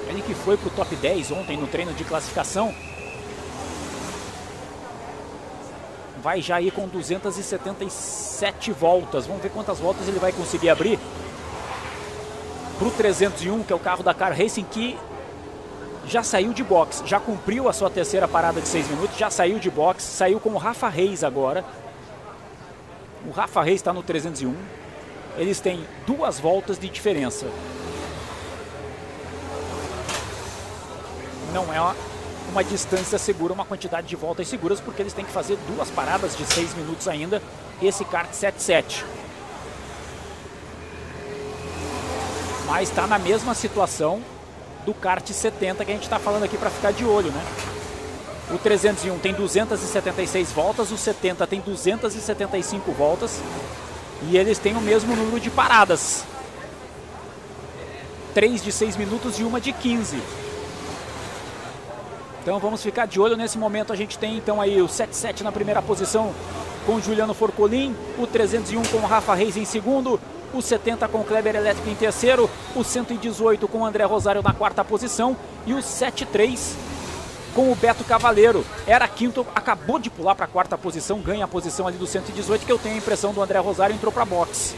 Ele 0.08 0.22
que 0.22 0.33
foi 0.33 0.58
pro 0.58 0.69
top 0.72 0.94
10 0.96 1.32
ontem 1.32 1.56
no 1.56 1.67
treino 1.67 1.94
de 1.94 2.03
classificação. 2.03 2.74
Vai 6.22 6.42
já 6.42 6.58
aí 6.58 6.69
com 6.72 6.88
277 6.88 8.72
voltas. 8.72 9.26
Vamos 9.26 9.42
ver 9.42 9.50
quantas 9.50 9.80
voltas 9.80 10.08
ele 10.08 10.19
vai 10.19 10.32
conseguir 10.32 10.69
abrir. 10.69 11.00
Pro 12.78 12.92
301, 12.92 13.64
que 13.64 13.74
é 13.74 13.76
o 13.76 13.80
carro 13.80 14.03
da 14.03 14.14
Car 14.14 14.38
Racing, 14.38 14.64
que 14.64 14.98
já 16.06 16.24
saiu 16.24 16.53
de 16.53 16.64
box, 16.64 17.03
já 17.06 17.19
cumpriu 17.19 17.69
a 17.69 17.74
sua 17.74 17.90
terceira 17.90 18.28
parada 18.28 18.60
de 18.60 18.68
6 18.68 18.88
minutos, 18.90 19.18
já 19.18 19.30
saiu 19.30 19.60
de 19.60 19.69
box, 19.69 20.02
saiu 20.03 20.40
com 20.40 20.50
o 20.50 20.58
Rafa 20.58 20.90
Reis 20.90 21.24
agora. 21.24 21.64
O 23.26 23.32
Rafa 23.32 23.62
Reis 23.62 23.76
está 23.76 23.94
no 23.94 24.02
301. 24.02 24.56
Eles 25.38 25.60
têm 25.60 25.85
duas 26.08 26.40
voltas 26.40 26.80
de 26.80 26.90
diferença. 26.90 27.48
Não 31.53 31.74
é 31.74 31.80
uma, 31.80 31.96
uma 32.49 32.64
distância 32.64 33.17
segura, 33.17 33.53
uma 33.53 33.65
quantidade 33.65 34.08
de 34.08 34.15
voltas 34.15 34.48
seguras, 34.48 34.80
porque 34.80 35.01
eles 35.01 35.14
têm 35.14 35.24
que 35.24 35.32
fazer 35.32 35.58
duas 35.67 35.90
paradas 35.90 36.35
de 36.35 36.46
6 36.46 36.74
minutos 36.76 37.08
ainda. 37.08 37.42
Esse 37.82 38.03
kart 38.03 38.32
77. 38.33 39.06
Mas 42.65 42.90
está 42.90 43.08
na 43.08 43.17
mesma 43.17 43.53
situação 43.53 44.22
do 44.85 44.94
kart 44.94 45.28
70 45.28 45.85
que 45.85 45.92
a 45.92 45.94
gente 45.94 46.03
está 46.03 46.19
falando 46.19 46.44
aqui 46.44 46.58
para 46.58 46.69
ficar 46.69 46.92
de 46.92 47.06
olho, 47.06 47.32
né? 47.32 47.46
O 48.51 48.58
301 48.58 49.19
tem 49.19 49.33
276 49.33 50.51
voltas, 50.51 50.92
o 50.92 50.98
70 50.98 51.46
tem 51.46 51.62
275 51.62 52.92
voltas 52.92 53.40
e 54.24 54.38
eles 54.38 54.58
têm 54.58 54.76
o 54.76 54.82
mesmo 54.82 55.15
número 55.15 55.40
de 55.40 55.49
paradas. 55.49 56.24
3 58.33 58.64
de 58.64 58.72
6 58.72 58.98
minutos 58.98 59.40
e 59.40 59.44
uma 59.44 59.62
de 59.62 59.72
15. 59.72 60.19
Então 62.42 62.60
vamos 62.60 62.82
ficar 62.82 63.06
de 63.06 63.20
olho 63.20 63.36
nesse 63.36 63.58
momento. 63.58 63.92
A 63.92 63.96
gente 63.96 64.18
tem 64.18 64.38
então 64.38 64.62
aí 64.62 64.82
o 64.82 64.88
77 64.88 65.44
na 65.44 65.52
primeira 65.52 65.82
posição 65.82 66.34
com 66.86 67.00
Juliano 67.00 67.34
Forcolin, 67.34 67.96
o 68.18 68.26
301 68.26 68.82
com 68.84 69.00
Rafa 69.00 69.36
Reis 69.36 69.58
em 69.58 69.66
segundo, 69.66 70.20
o 70.54 70.62
70 70.62 71.08
com 71.08 71.24
Kleber 71.24 71.56
Elétrico 71.56 71.90
em 71.90 71.96
terceiro, 71.96 72.50
o 72.76 72.84
118 72.84 73.68
com 73.68 73.86
André 73.86 74.04
Rosário 74.06 74.42
na 74.42 74.54
quarta 74.54 74.84
posição 74.84 75.36
e 75.66 75.74
o 75.74 75.82
73 75.82 76.76
com 77.54 77.72
o 77.72 77.76
Beto 77.76 78.04
Cavaleiro. 78.04 78.66
Era 78.88 79.08
quinto, 79.08 79.46
acabou 79.54 80.00
de 80.00 80.10
pular 80.10 80.36
para 80.36 80.46
a 80.46 80.48
quarta 80.48 80.78
posição, 80.78 81.20
ganha 81.20 81.46
a 81.46 81.48
posição 81.48 81.88
ali 81.88 81.98
do 81.98 82.08
118, 82.08 82.66
que 82.66 82.72
eu 82.72 82.80
tenho 82.80 82.96
a 82.96 82.98
impressão 82.98 83.34
do 83.34 83.42
André 83.42 83.60
Rosário 83.60 83.96
entrou 83.96 84.12
para 84.12 84.26
box 84.26 84.76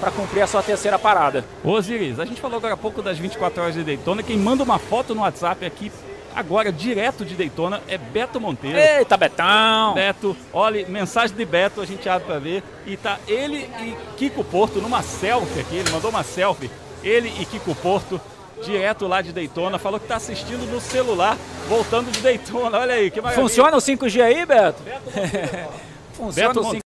para 0.00 0.10
cumprir 0.10 0.42
a 0.42 0.46
sua 0.46 0.62
terceira 0.62 0.98
parada. 0.98 1.44
Osiris, 1.62 2.18
a 2.18 2.24
gente 2.24 2.40
falou 2.40 2.58
agora 2.58 2.74
há 2.74 2.76
pouco 2.76 3.00
das 3.00 3.16
24 3.16 3.62
horas 3.62 3.74
de 3.74 3.84
Daytona. 3.84 4.22
Quem 4.22 4.36
manda 4.36 4.62
uma 4.62 4.78
foto 4.78 5.14
no 5.14 5.22
WhatsApp 5.22 5.64
aqui 5.64 5.90
agora, 6.34 6.72
direto 6.72 7.24
de 7.24 7.34
Daytona, 7.34 7.80
é 7.88 7.96
Beto 7.96 8.40
Monteiro. 8.40 8.78
Eita, 8.78 9.16
Betão! 9.16 9.94
Beto, 9.94 10.36
olha, 10.52 10.86
mensagem 10.88 11.36
de 11.36 11.44
Beto, 11.44 11.80
a 11.80 11.86
gente 11.86 12.08
abre 12.08 12.26
para 12.26 12.38
ver. 12.38 12.62
E 12.86 12.96
tá 12.96 13.18
ele 13.26 13.68
e 13.80 13.96
Kiko 14.16 14.42
Porto 14.44 14.80
numa 14.80 15.02
selfie 15.02 15.60
aqui, 15.60 15.76
ele 15.76 15.90
mandou 15.90 16.10
uma 16.10 16.22
selfie. 16.22 16.70
Ele 17.02 17.32
e 17.40 17.46
Kiko 17.46 17.74
Porto, 17.74 18.20
direto 18.64 19.06
lá 19.06 19.22
de 19.22 19.32
Daytona, 19.32 19.78
falou 19.78 20.00
que 20.00 20.06
tá 20.06 20.16
assistindo 20.16 20.70
no 20.70 20.80
celular, 20.80 21.36
voltando 21.68 22.10
de 22.10 22.20
Daytona. 22.20 22.78
Olha 22.78 22.94
aí, 22.94 23.10
que 23.10 23.20
maravilha. 23.20 23.42
Funciona 23.42 23.76
o 23.76 23.80
5G 23.80 24.20
aí, 24.22 24.46
Beto? 24.46 24.82
Funciona 26.14 26.54
Beto 26.54 26.60
o 26.60 26.72
5G. 26.72 26.83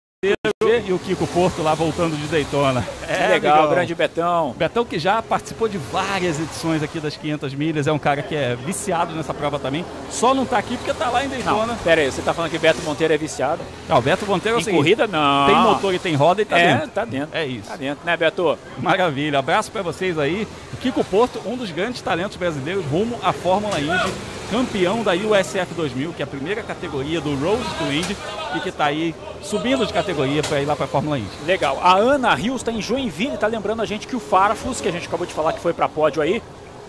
E 0.87 0.92
o 0.92 0.99
Kiko 0.99 1.26
Porto 1.26 1.62
lá 1.62 1.74
voltando 1.74 2.17
de 2.17 2.26
Daytona. 2.26 2.83
Que 3.07 3.26
legal, 3.28 3.58
amigão. 3.58 3.71
grande 3.74 3.94
Betão. 3.94 4.55
Betão 4.57 4.85
que 4.85 4.99
já 4.99 5.21
participou 5.23 5.69
de 5.69 5.76
várias 5.78 6.40
edições 6.40 6.83
aqui 6.83 6.99
das 6.99 7.17
500 7.17 7.55
milhas, 7.55 7.87
é 7.87 7.92
um 7.92 7.99
cara 7.99 8.23
que 8.23 8.35
é 8.35 8.57
viciado 8.57 9.15
nessa 9.15 9.33
prova 9.35 9.58
também. 9.58 9.85
Só 10.10 10.35
não 10.35 10.44
tá 10.47 10.57
aqui 10.58 10.76
porque 10.76 10.92
tá 10.94 11.10
lá 11.10 11.24
em 11.24 11.28
Daytona. 11.28 11.67
Não, 11.67 11.76
pera 11.76 12.01
aí, 12.01 12.10
você 12.10 12.23
tá 12.23 12.33
falando 12.33 12.51
que 12.51 12.58
Beto 12.58 12.83
Monteiro 12.83 13.12
é 13.12 13.19
viciado? 13.19 13.60
Não, 13.89 13.99
o 13.99 14.03
Beto 14.03 14.26
Monteiro 14.26 14.57
é 14.57 14.58
o 14.58 14.60
Em 14.60 14.65
seguinte, 14.65 14.78
corrida, 14.81 15.07
não. 15.07 15.47
Tem 15.47 15.57
motor 15.57 15.94
e 15.94 15.99
tem 15.99 16.15
roda 16.15 16.40
e 16.42 16.44
tá 16.44 16.58
É, 16.58 16.73
dentro. 16.74 16.89
tá 16.89 17.05
dentro. 17.05 17.28
É 17.37 17.47
isso. 17.47 17.69
Tá 17.69 17.76
dentro, 17.76 18.05
né, 18.05 18.17
Beto? 18.17 18.58
Maravilha. 18.78 19.39
Abraço 19.39 19.71
para 19.71 19.83
vocês 19.83 20.19
aí. 20.19 20.49
Kiko 20.81 21.05
Porto, 21.05 21.40
um 21.47 21.57
dos 21.57 21.71
grandes 21.71 22.01
talentos 22.03 22.37
brasileiros 22.37 22.85
rumo 22.87 23.19
à 23.23 23.33
Fórmula 23.33 23.78
Indy, 23.81 24.12
campeão 24.51 25.03
da 25.03 25.12
USF 25.12 25.75
2000, 25.75 26.12
que 26.12 26.23
é 26.23 26.25
a 26.25 26.27
primeira 26.27 26.62
categoria 26.62 27.21
do 27.21 27.35
Road 27.37 27.62
to 27.78 27.93
Indy 27.93 28.17
e 28.57 28.60
que 28.60 28.71
tá 28.71 28.87
aí 28.87 29.15
subindo 29.43 29.87
de 29.87 29.93
categoria 29.93 30.43
para 30.43 30.60
ir 30.60 30.65
lá 30.65 30.77
para 30.77 30.85
a 30.85 30.89
Fórmula 30.89 31.19
Indy. 31.19 31.31
Legal. 31.47 31.78
A 31.83 31.97
Ana 31.97 32.35
Rios 32.35 32.57
está 32.57 32.73
em 32.73 32.81
Joinville, 32.81 33.37
tá 33.37 33.47
lembrando 33.47 33.83
a 33.83 33.87
gente 33.87 34.07
que 34.07 34.17
o 34.17 34.21
Farfus, 34.21 34.81
que 34.81 34.89
a 34.89 34.93
gente 34.93 35.07
acabou 35.07 35.27
de 35.27 35.33
falar 35.35 35.53
que 35.53 35.60
foi 35.60 35.73
para 35.73 35.89
pódio 35.89 36.23
aí, 36.23 36.43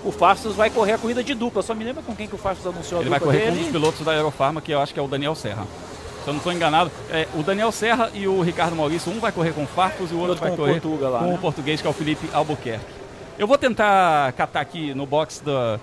o 0.03 0.11
Farfus 0.11 0.55
vai 0.55 0.69
correr 0.69 0.93
a 0.93 0.97
corrida 0.97 1.23
de 1.23 1.33
dupla. 1.33 1.63
Só 1.63 1.73
me 1.73 1.83
lembra 1.83 2.03
com 2.03 2.15
quem 2.15 2.27
que 2.27 2.35
o 2.35 2.37
Farfus 2.37 2.65
anunciou 2.67 2.99
a 2.99 3.01
Ele 3.01 3.09
vai 3.09 3.19
dupla 3.19 3.33
correr 3.33 3.45
com 3.45 3.51
um 3.51 3.55
dele? 3.55 3.63
dos 3.63 3.71
pilotos 3.71 4.05
da 4.05 4.11
Aerofarma, 4.11 4.61
que 4.61 4.71
eu 4.71 4.79
acho 4.79 4.93
que 4.93 4.99
é 4.99 5.03
o 5.03 5.07
Daniel 5.07 5.35
Serra. 5.35 5.65
Se 6.23 6.29
eu 6.29 6.33
não 6.33 6.37
estou 6.39 6.53
enganado, 6.53 6.91
é, 7.09 7.27
o 7.35 7.43
Daniel 7.43 7.71
Serra 7.71 8.09
e 8.13 8.27
o 8.27 8.41
Ricardo 8.41 8.75
Maurício, 8.75 9.11
um 9.11 9.19
vai 9.19 9.31
correr 9.31 9.51
com 9.51 9.63
o 9.63 9.67
Farfus 9.67 10.11
e 10.11 10.13
o 10.13 10.17
outro, 10.17 10.31
outro 10.31 10.41
vai 10.41 10.49
com 10.49 10.55
o 10.55 10.57
correr 10.57 10.81
Portuga 10.81 11.09
lá, 11.09 11.19
com 11.19 11.25
né? 11.25 11.35
o 11.35 11.37
português, 11.37 11.81
que 11.81 11.87
é 11.87 11.89
o 11.89 11.93
Felipe 11.93 12.29
Albuquerque. 12.33 12.85
Eu 13.37 13.47
vou 13.47 13.57
tentar 13.57 14.31
catar 14.33 14.61
aqui 14.61 14.93
no 14.93 15.05
box 15.05 15.41
da, 15.43 15.79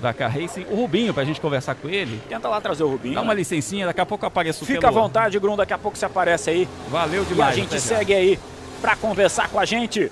da 0.00 0.12
Car 0.12 0.30
Racing 0.30 0.66
o 0.70 0.74
Rubinho 0.74 1.12
para 1.14 1.22
a 1.22 1.26
gente 1.26 1.40
conversar 1.40 1.74
com 1.74 1.88
ele. 1.88 2.20
Tenta 2.28 2.48
lá 2.48 2.60
trazer 2.60 2.82
o 2.84 2.88
Rubinho. 2.88 3.14
Dá 3.14 3.22
uma 3.22 3.34
licencinha, 3.34 3.86
daqui 3.86 4.00
a 4.00 4.06
pouco 4.06 4.24
eu 4.24 4.28
apareço 4.28 4.64
Fica 4.66 4.80
pelo... 4.80 4.98
à 4.98 5.02
vontade, 5.02 5.38
Grum, 5.38 5.56
daqui 5.56 5.72
a 5.72 5.78
pouco 5.78 5.96
você 5.96 6.04
aparece 6.04 6.50
aí. 6.50 6.68
Valeu 6.88 7.22
E 7.22 7.26
a 7.26 7.28
demais. 7.28 7.54
gente 7.56 7.66
até 7.68 7.78
já. 7.78 7.96
segue 7.96 8.14
aí 8.14 8.38
para 8.80 8.96
conversar 8.96 9.48
com 9.48 9.58
a 9.58 9.64
gente. 9.64 10.10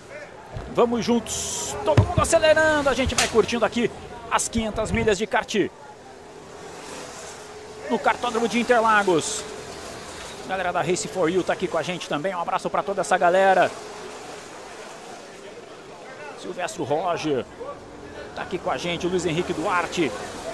Vamos 0.75 1.05
juntos, 1.05 1.77
todo 1.85 2.03
mundo 2.05 2.21
acelerando, 2.21 2.89
a 2.89 2.95
gente 2.95 3.15
vai 3.15 3.27
curtindo 3.29 3.65
aqui 3.65 3.91
as 4.31 4.49
500 4.49 4.91
milhas 4.91 5.19
de 5.19 5.27
kart. 5.27 5.55
No 7.91 7.99
cartódromo 7.99 8.49
de 8.49 8.59
Interlagos. 8.59 9.45
Galera 10.49 10.73
da 10.73 10.83
Race 10.83 11.07
for 11.09 11.31
You 11.31 11.43
tá 11.43 11.53
aqui 11.53 11.69
com 11.69 11.77
a 11.79 11.83
gente 11.83 12.09
também. 12.09 12.35
Um 12.35 12.41
abraço 12.41 12.69
para 12.71 12.83
toda 12.83 13.01
essa 13.03 13.17
galera. 13.19 13.71
Silvestre 16.41 16.83
Roger 16.83 17.45
tá 18.35 18.43
aqui 18.43 18.59
com 18.59 18.71
a 18.71 18.77
gente. 18.77 19.07
Luiz 19.07 19.25
Henrique 19.27 19.53
Duarte, 19.53 20.11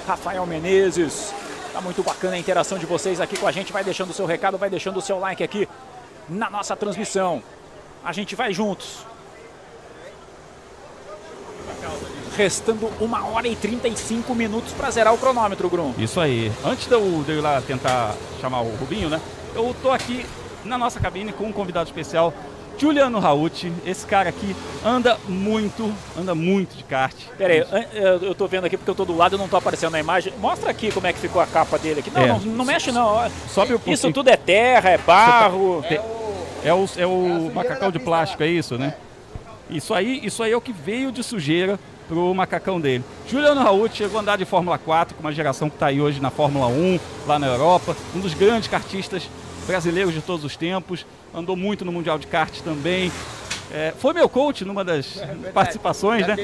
Rafael 0.06 0.44
Menezes. 0.46 1.32
Tá 1.72 1.80
muito 1.80 2.02
bacana 2.02 2.34
a 2.34 2.38
interação 2.38 2.78
de 2.78 2.86
vocês 2.86 3.20
aqui 3.20 3.36
com 3.36 3.46
a 3.46 3.52
gente. 3.52 3.72
Vai 3.72 3.84
deixando 3.84 4.10
o 4.10 4.14
seu 4.14 4.26
recado, 4.26 4.58
vai 4.58 4.70
deixando 4.70 4.98
o 4.98 5.02
seu 5.02 5.18
like 5.18 5.42
aqui 5.42 5.68
na 6.28 6.50
nossa 6.50 6.76
transmissão. 6.76 7.42
A 8.04 8.12
gente 8.12 8.34
vai 8.34 8.52
juntos. 8.52 9.06
Restando 12.36 12.90
uma 13.00 13.26
hora 13.26 13.48
e 13.48 13.56
35 13.56 14.32
minutos 14.34 14.72
para 14.72 14.90
zerar 14.90 15.12
o 15.12 15.18
cronômetro, 15.18 15.68
Grum. 15.68 15.92
Isso 15.98 16.20
aí. 16.20 16.52
Antes 16.64 16.86
de 16.86 16.94
eu, 16.94 17.22
de 17.24 17.32
eu 17.32 17.38
ir 17.38 17.40
lá 17.40 17.60
tentar 17.60 18.14
chamar 18.40 18.60
o 18.60 18.76
Rubinho, 18.76 19.08
né? 19.08 19.20
Eu 19.54 19.74
tô 19.82 19.90
aqui 19.90 20.24
na 20.64 20.78
nossa 20.78 21.00
cabine 21.00 21.32
com 21.32 21.44
um 21.44 21.52
convidado 21.52 21.88
especial, 21.88 22.32
Juliano 22.78 23.18
Rauti. 23.18 23.72
Esse 23.84 24.06
cara 24.06 24.28
aqui 24.28 24.54
anda 24.84 25.18
muito, 25.28 25.92
anda 26.16 26.34
muito 26.34 26.76
de 26.76 26.84
kart. 26.84 27.14
Pera 27.36 27.52
aí, 27.52 27.86
eu 28.22 28.34
tô 28.34 28.46
vendo 28.46 28.64
aqui 28.66 28.76
porque 28.76 28.90
eu 28.90 28.94
tô 28.94 29.04
do 29.04 29.16
lado 29.16 29.36
e 29.36 29.38
não 29.38 29.48
tô 29.48 29.56
aparecendo 29.56 29.92
na 29.92 30.00
imagem. 30.00 30.32
Mostra 30.38 30.70
aqui 30.70 30.92
como 30.92 31.06
é 31.06 31.12
que 31.12 31.18
ficou 31.18 31.42
a 31.42 31.46
capa 31.46 31.78
dele 31.78 32.00
aqui. 32.00 32.10
Não, 32.10 32.22
É. 32.22 32.26
não, 32.28 32.38
não 32.38 32.64
mexe 32.64 32.92
não. 32.92 33.28
Sobe 33.48 33.74
o 33.74 33.80
Isso 33.86 34.12
tudo 34.12 34.28
é 34.30 34.36
terra, 34.36 34.90
é 34.90 34.98
barro. 34.98 35.84
É 36.64 36.72
o, 36.72 36.86
é 36.96 37.06
o 37.06 37.50
macacão 37.54 37.90
de 37.90 37.98
plástico, 37.98 38.42
é 38.42 38.48
isso, 38.48 38.76
né? 38.76 38.94
Isso 39.70 39.92
aí, 39.94 40.20
isso 40.24 40.42
aí 40.42 40.52
é 40.52 40.56
o 40.56 40.60
que 40.60 40.72
veio 40.72 41.12
de 41.12 41.22
sujeira 41.22 41.78
pro 42.08 42.34
macacão 42.34 42.80
dele. 42.80 43.04
Juliano 43.28 43.60
Raul 43.60 43.88
chegou 43.92 44.18
a 44.18 44.22
andar 44.22 44.36
de 44.38 44.44
Fórmula 44.44 44.78
4 44.78 45.14
com 45.14 45.20
uma 45.20 45.30
geração 45.32 45.68
que 45.68 45.76
está 45.76 45.86
aí 45.88 46.00
hoje 46.00 46.20
na 46.20 46.30
Fórmula 46.30 46.66
1, 46.66 46.98
lá 47.26 47.38
na 47.38 47.46
Europa, 47.46 47.94
um 48.16 48.18
dos 48.20 48.32
grandes 48.34 48.66
kartistas 48.68 49.28
brasileiros 49.68 50.14
de 50.14 50.22
todos 50.22 50.44
os 50.44 50.56
tempos, 50.56 51.06
andou 51.32 51.54
muito 51.54 51.84
no 51.84 51.92
Mundial 51.92 52.18
de 52.18 52.26
Kart 52.26 52.60
também. 52.62 53.12
É, 53.70 53.92
foi 53.98 54.14
meu 54.14 54.28
coach 54.30 54.64
numa 54.64 54.82
das 54.82 55.22
participações, 55.52 56.26
né? 56.26 56.36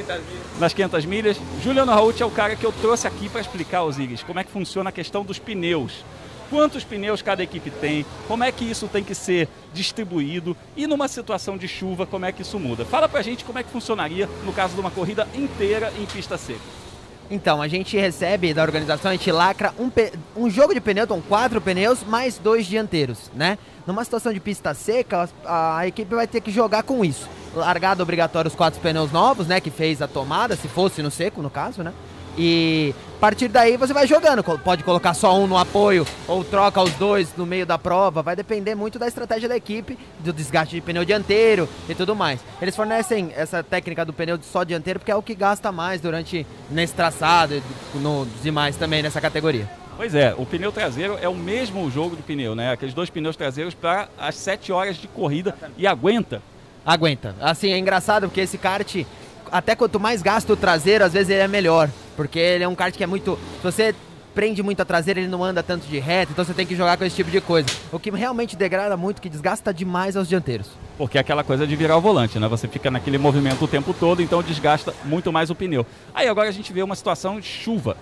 Nas 0.61 0.75
500 0.75 1.07
milhas. 1.07 1.41
Juliano 1.63 1.91
Raul 1.91 2.13
é 2.21 2.25
o 2.25 2.31
cara 2.31 2.55
que 2.55 2.65
eu 2.65 2.71
trouxe 2.71 3.07
aqui 3.07 3.31
para 3.31 3.41
explicar 3.41 3.79
aos 3.79 3.99
Igres 3.99 4.23
como 4.23 4.39
é 4.39 4.45
que 4.45 4.51
funciona 4.51 4.91
a 4.91 4.93
questão 4.93 5.25
dos 5.25 5.39
pneus 5.39 6.05
quantos 6.51 6.85
pneus 6.85 7.23
cada 7.23 7.43
equipe 7.43 7.69
tem, 7.69 8.07
como 8.29 8.45
é 8.45 8.53
que 8.53 8.65
isso 8.65 8.87
tem 8.87 9.03
que 9.03 9.15
ser 9.15 9.49
distribuído 9.73 10.57
e 10.77 10.87
numa 10.87 11.09
situação 11.09 11.57
de 11.57 11.67
chuva, 11.67 12.07
como 12.07 12.27
é 12.27 12.31
que 12.31 12.43
isso 12.43 12.61
muda. 12.61 12.85
Fala 12.85 13.09
pra 13.09 13.23
gente 13.23 13.45
como 13.45 13.59
é 13.59 13.63
que 13.63 13.71
funcionaria 13.71 14.29
no 14.45 14.53
caso 14.53 14.75
de 14.75 14.81
uma 14.81 14.91
corrida 14.91 15.27
inteira 15.35 15.93
em 15.99 16.07
pista 16.07 16.39
seca. 16.39 16.84
Então, 17.31 17.63
a 17.63 17.69
gente 17.69 17.97
recebe 17.97 18.53
da 18.53 18.63
organização, 18.63 19.11
a 19.11 19.15
gente 19.15 19.33
lacra 19.33 19.73
um, 19.79 19.91
um 20.37 20.51
jogo 20.51 20.75
de 20.75 20.81
pneu, 20.81 21.05
então 21.05 21.21
quatro 21.21 21.61
pneus, 21.61 22.05
mais 22.05 22.39
dois 22.39 22.67
dianteiros, 22.67 23.31
né? 23.35 23.59
Numa 23.87 24.05
situação 24.05 24.33
de 24.33 24.41
pista 24.41 24.75
seca, 24.75 25.29
a, 25.45 25.79
a 25.79 25.87
equipe 25.87 26.15
vai 26.15 26.27
ter 26.27 26.41
que 26.41 26.51
jogar 26.51 26.83
com 26.83 27.05
isso. 27.05 27.29
Largada 27.55 28.03
obrigatória 28.03 28.49
os 28.49 28.55
quatro 28.55 28.81
pneus 28.81 29.11
novos, 29.11 29.47
né? 29.47 29.61
Que 29.61 29.71
fez 29.71 30.03
a 30.03 30.09
tomada, 30.09 30.57
se 30.57 30.69
fosse 30.69 31.03
no 31.03 31.11
seco, 31.11 31.41
no 31.41 31.51
caso, 31.51 31.83
né? 31.83 31.93
E 32.37 32.95
a 33.17 33.21
partir 33.21 33.49
daí 33.49 33.77
você 33.77 33.93
vai 33.93 34.07
jogando. 34.07 34.43
Pode 34.43 34.85
colocar 34.85 35.15
só 35.15 35.39
um 35.39 35.47
no 35.47 35.57
apoio 35.57 36.07
ou 36.29 36.45
troca 36.45 36.83
os 36.83 36.93
dois 36.95 37.35
no 37.37 37.47
meio 37.47 37.65
da 37.65 37.79
prova. 37.79 38.23
Vai 38.23 38.37
depender 38.37 38.75
muito 38.75 38.99
da 38.99 39.07
estratégia 39.07 39.49
da 39.49 39.57
equipe, 39.57 39.99
do 40.21 40.33
desgaste 40.33 40.75
de 40.75 40.81
pneu 40.81 41.05
dianteiro 41.05 41.69
e 41.89 41.95
tudo 41.95 42.15
mais. 42.15 42.41
Eles 42.61 42.77
fornecem 42.77 43.33
essa 43.35 43.63
técnica 43.63 44.05
do 44.05 44.13
pneu 44.13 44.39
só 44.43 44.65
dianteiro 44.65 44.99
porque 45.01 45.13
é 45.13 45.17
o 45.17 45.23
que 45.23 45.35
gasta 45.35 45.73
mais 45.73 46.01
durante 46.01 46.47
nesse 46.71 46.95
traçado 46.95 47.55
e 47.55 47.99
nos 47.99 48.29
demais 48.43 48.77
também 48.77 49.03
nessa 49.03 49.21
categoria. 49.21 49.69
Pois 49.97 50.15
é, 50.15 50.35
o 50.37 50.45
pneu 50.45 50.73
traseiro 50.73 51.17
é 51.23 51.29
o 51.29 51.35
mesmo 51.35 51.89
jogo 51.89 52.17
do 52.17 52.23
pneu, 52.23 52.55
né? 52.55 52.73
Aqueles 52.73 52.93
dois 52.93 53.09
pneus 53.11 53.37
traseiros 53.37 53.75
para 53.75 54.09
as 54.19 54.35
7 54.35 54.73
horas 54.73 54.97
de 54.97 55.07
corrida 55.07 55.55
e 55.79 55.87
aguenta. 55.87 56.43
Aguenta. 56.85 57.35
Assim, 57.41 57.73
é 57.73 57.79
engraçado 57.79 58.29
porque 58.29 58.41
esse 58.41 58.59
kart, 58.59 59.05
até 59.55 59.77
quanto 59.77 60.01
mais 60.01 60.21
gasta 60.21 60.53
o 60.53 60.57
traseiro, 60.57 61.05
às 61.05 61.13
vezes 61.13 61.31
ele 61.31 61.41
é 61.41 61.47
melhor. 61.47 61.89
Porque 62.17 62.41
ele 62.41 62.65
é 62.65 62.69
um 62.69 62.75
kart 62.75 62.93
que 62.93 63.05
é 63.05 63.07
muito. 63.07 63.39
Se 63.59 63.63
você 63.63 63.95
prende 64.35 64.65
muito 64.65 64.83
a 64.83 64.85
traseira, 64.85 65.21
ele 65.21 65.29
não 65.29 65.45
anda 65.45 65.63
tanto 65.63 65.87
de 65.87 65.97
reto, 66.01 66.33
então 66.33 66.45
você 66.45 66.53
tem 66.53 66.67
que 66.67 66.75
jogar 66.75 66.97
com 66.97 67.05
esse 67.05 67.15
tipo 67.15 67.31
de 67.31 67.41
coisa. 67.41 67.69
O 67.93 68.01
que 68.01 68.11
realmente 68.11 68.57
degrada 68.57 68.97
muito, 68.97 69.23
que 69.23 69.29
desgasta 69.29 69.73
demais 69.73 70.17
aos 70.17 70.29
dianteiros. 70.29 70.67
Porque 70.99 71.19
é 71.19 71.21
aquela 71.21 71.45
coisa 71.45 71.69
de 71.69 71.77
virar 71.77 71.97
o 71.97 72.01
volante, 72.01 72.37
né? 72.37 72.49
Você 72.49 72.67
fica 72.67 72.91
naquele 72.91 73.17
movimento 73.17 73.65
o 73.65 73.69
tempo 73.69 73.95
todo, 73.95 74.21
então 74.21 74.43
desgasta 74.43 74.93
muito 75.05 75.33
mais 75.33 75.51
o 75.51 75.55
pneu. 75.55 75.87
Aí 76.13 76.27
agora 76.27 76.49
a 76.49 76.53
gente 76.53 76.73
vê 76.73 76.83
uma 76.83 76.97
situação 76.97 77.39
de 77.39 77.47
chuva. 77.47 77.97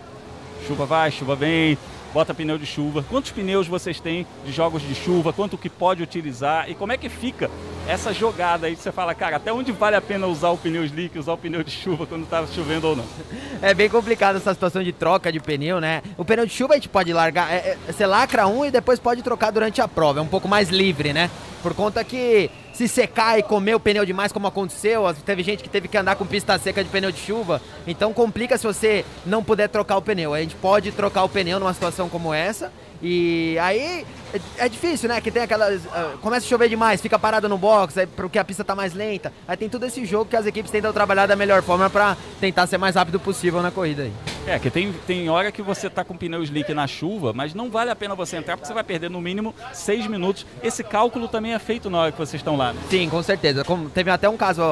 Chuva 0.66 0.86
vai, 0.86 1.10
chuva 1.10 1.36
vem, 1.36 1.76
bota 2.12 2.34
pneu 2.34 2.58
de 2.58 2.66
chuva. 2.66 3.04
Quantos 3.08 3.30
pneus 3.30 3.66
vocês 3.66 3.98
têm 4.00 4.26
de 4.44 4.52
jogos 4.52 4.82
de 4.82 4.94
chuva? 4.94 5.32
Quanto 5.32 5.56
que 5.56 5.68
pode 5.68 6.02
utilizar? 6.02 6.70
E 6.70 6.74
como 6.74 6.92
é 6.92 6.96
que 6.96 7.08
fica 7.08 7.50
essa 7.86 8.12
jogada 8.12 8.66
aí? 8.66 8.76
Você 8.76 8.92
fala, 8.92 9.14
cara, 9.14 9.36
até 9.36 9.52
onde 9.52 9.72
vale 9.72 9.96
a 9.96 10.00
pena 10.00 10.26
usar 10.26 10.50
o 10.50 10.58
pneu 10.58 10.84
slick, 10.84 11.18
usar 11.18 11.32
o 11.32 11.38
pneu 11.38 11.62
de 11.62 11.70
chuva 11.70 12.06
quando 12.06 12.26
tá 12.26 12.46
chovendo 12.46 12.88
ou 12.88 12.96
não? 12.96 13.04
É 13.62 13.72
bem 13.74 13.88
complicado 13.88 14.36
essa 14.36 14.52
situação 14.52 14.82
de 14.82 14.92
troca 14.92 15.30
de 15.30 15.38
pneu, 15.38 15.80
né? 15.80 16.02
O 16.18 16.24
pneu 16.24 16.44
de 16.44 16.52
chuva 16.52 16.74
a 16.74 16.76
gente 16.76 16.88
pode 16.88 17.12
largar, 17.12 17.52
é, 17.52 17.56
é, 17.56 17.78
você 17.86 18.04
lacra 18.04 18.46
um 18.48 18.64
e 18.64 18.72
depois 18.72 18.98
pode 18.98 19.22
trocar 19.22 19.52
durante 19.52 19.80
a 19.80 19.86
prova. 19.86 20.18
É 20.18 20.22
um 20.22 20.26
pouco 20.26 20.48
mais 20.48 20.68
livre, 20.68 21.12
né? 21.12 21.30
Por 21.62 21.72
conta 21.72 22.02
que 22.02 22.50
se 22.72 22.88
secar 22.88 23.38
e 23.38 23.42
comer 23.42 23.74
o 23.74 23.80
pneu 23.80 24.04
demais, 24.04 24.32
como 24.32 24.46
aconteceu, 24.46 25.04
teve 25.24 25.42
gente 25.42 25.62
que 25.62 25.68
teve 25.68 25.88
que 25.88 25.96
andar 25.96 26.16
com 26.16 26.26
pista 26.26 26.58
seca 26.58 26.82
de 26.82 26.90
pneu 26.90 27.12
de 27.12 27.18
chuva, 27.18 27.60
então 27.86 28.12
complica 28.12 28.56
se 28.56 28.66
você 28.66 29.04
não 29.26 29.44
puder 29.44 29.68
trocar 29.68 29.96
o 29.96 30.02
pneu. 30.02 30.32
A 30.32 30.40
gente 30.40 30.54
pode 30.56 30.90
trocar 30.92 31.24
o 31.24 31.28
pneu 31.28 31.60
numa 31.60 31.74
situação 31.74 32.08
como 32.08 32.32
essa, 32.32 32.72
e 33.02 33.56
aí 33.60 34.06
é, 34.32 34.66
é 34.66 34.68
difícil, 34.68 35.08
né? 35.08 35.20
Que 35.20 35.30
tem 35.30 35.42
aquelas. 35.42 35.84
Uh, 35.84 36.18
começa 36.20 36.46
a 36.46 36.48
chover 36.48 36.68
demais, 36.68 37.00
fica 37.00 37.18
parado 37.18 37.48
no 37.48 37.58
box, 37.58 37.98
aí, 37.98 38.06
porque 38.06 38.38
a 38.38 38.44
pista 38.44 38.64
tá 38.64 38.74
mais 38.74 38.94
lenta. 38.94 39.32
Aí 39.46 39.56
tem 39.56 39.68
todo 39.68 39.84
esse 39.84 40.04
jogo 40.04 40.26
que 40.26 40.36
as 40.36 40.46
equipes 40.46 40.70
tentam 40.70 40.92
trabalhar 40.92 41.26
da 41.26 41.36
melhor 41.36 41.62
forma 41.62 41.88
para 41.90 42.16
tentar 42.40 42.66
ser 42.66 42.78
mais 42.78 42.96
rápido 42.96 43.20
possível 43.20 43.62
na 43.62 43.70
corrida 43.70 44.02
aí. 44.04 44.12
É, 44.46 44.58
que 44.58 44.70
tem, 44.70 44.92
tem 45.06 45.28
hora 45.30 45.52
que 45.52 45.62
você 45.62 45.88
tá 45.88 46.02
com 46.02 46.16
pneu 46.16 46.42
slick 46.42 46.72
na 46.74 46.86
chuva, 46.86 47.32
mas 47.32 47.54
não 47.54 47.70
vale 47.70 47.90
a 47.90 47.96
pena 47.96 48.14
você 48.14 48.36
entrar 48.36 48.56
porque 48.56 48.66
você 48.66 48.74
vai 48.74 48.82
perder 48.82 49.08
no 49.08 49.20
mínimo 49.20 49.54
seis 49.72 50.06
minutos. 50.06 50.44
Esse 50.62 50.82
cálculo 50.82 51.28
também 51.28 51.54
é 51.54 51.58
feito 51.58 51.88
na 51.88 51.98
hora 51.98 52.12
que 52.12 52.18
vocês 52.18 52.40
estão 52.40 52.56
lá, 52.56 52.72
né? 52.72 52.80
Sim, 52.90 53.08
com 53.08 53.22
certeza. 53.22 53.64
Como, 53.64 53.88
teve 53.88 54.10
até 54.10 54.28
um 54.28 54.36
caso 54.36 54.62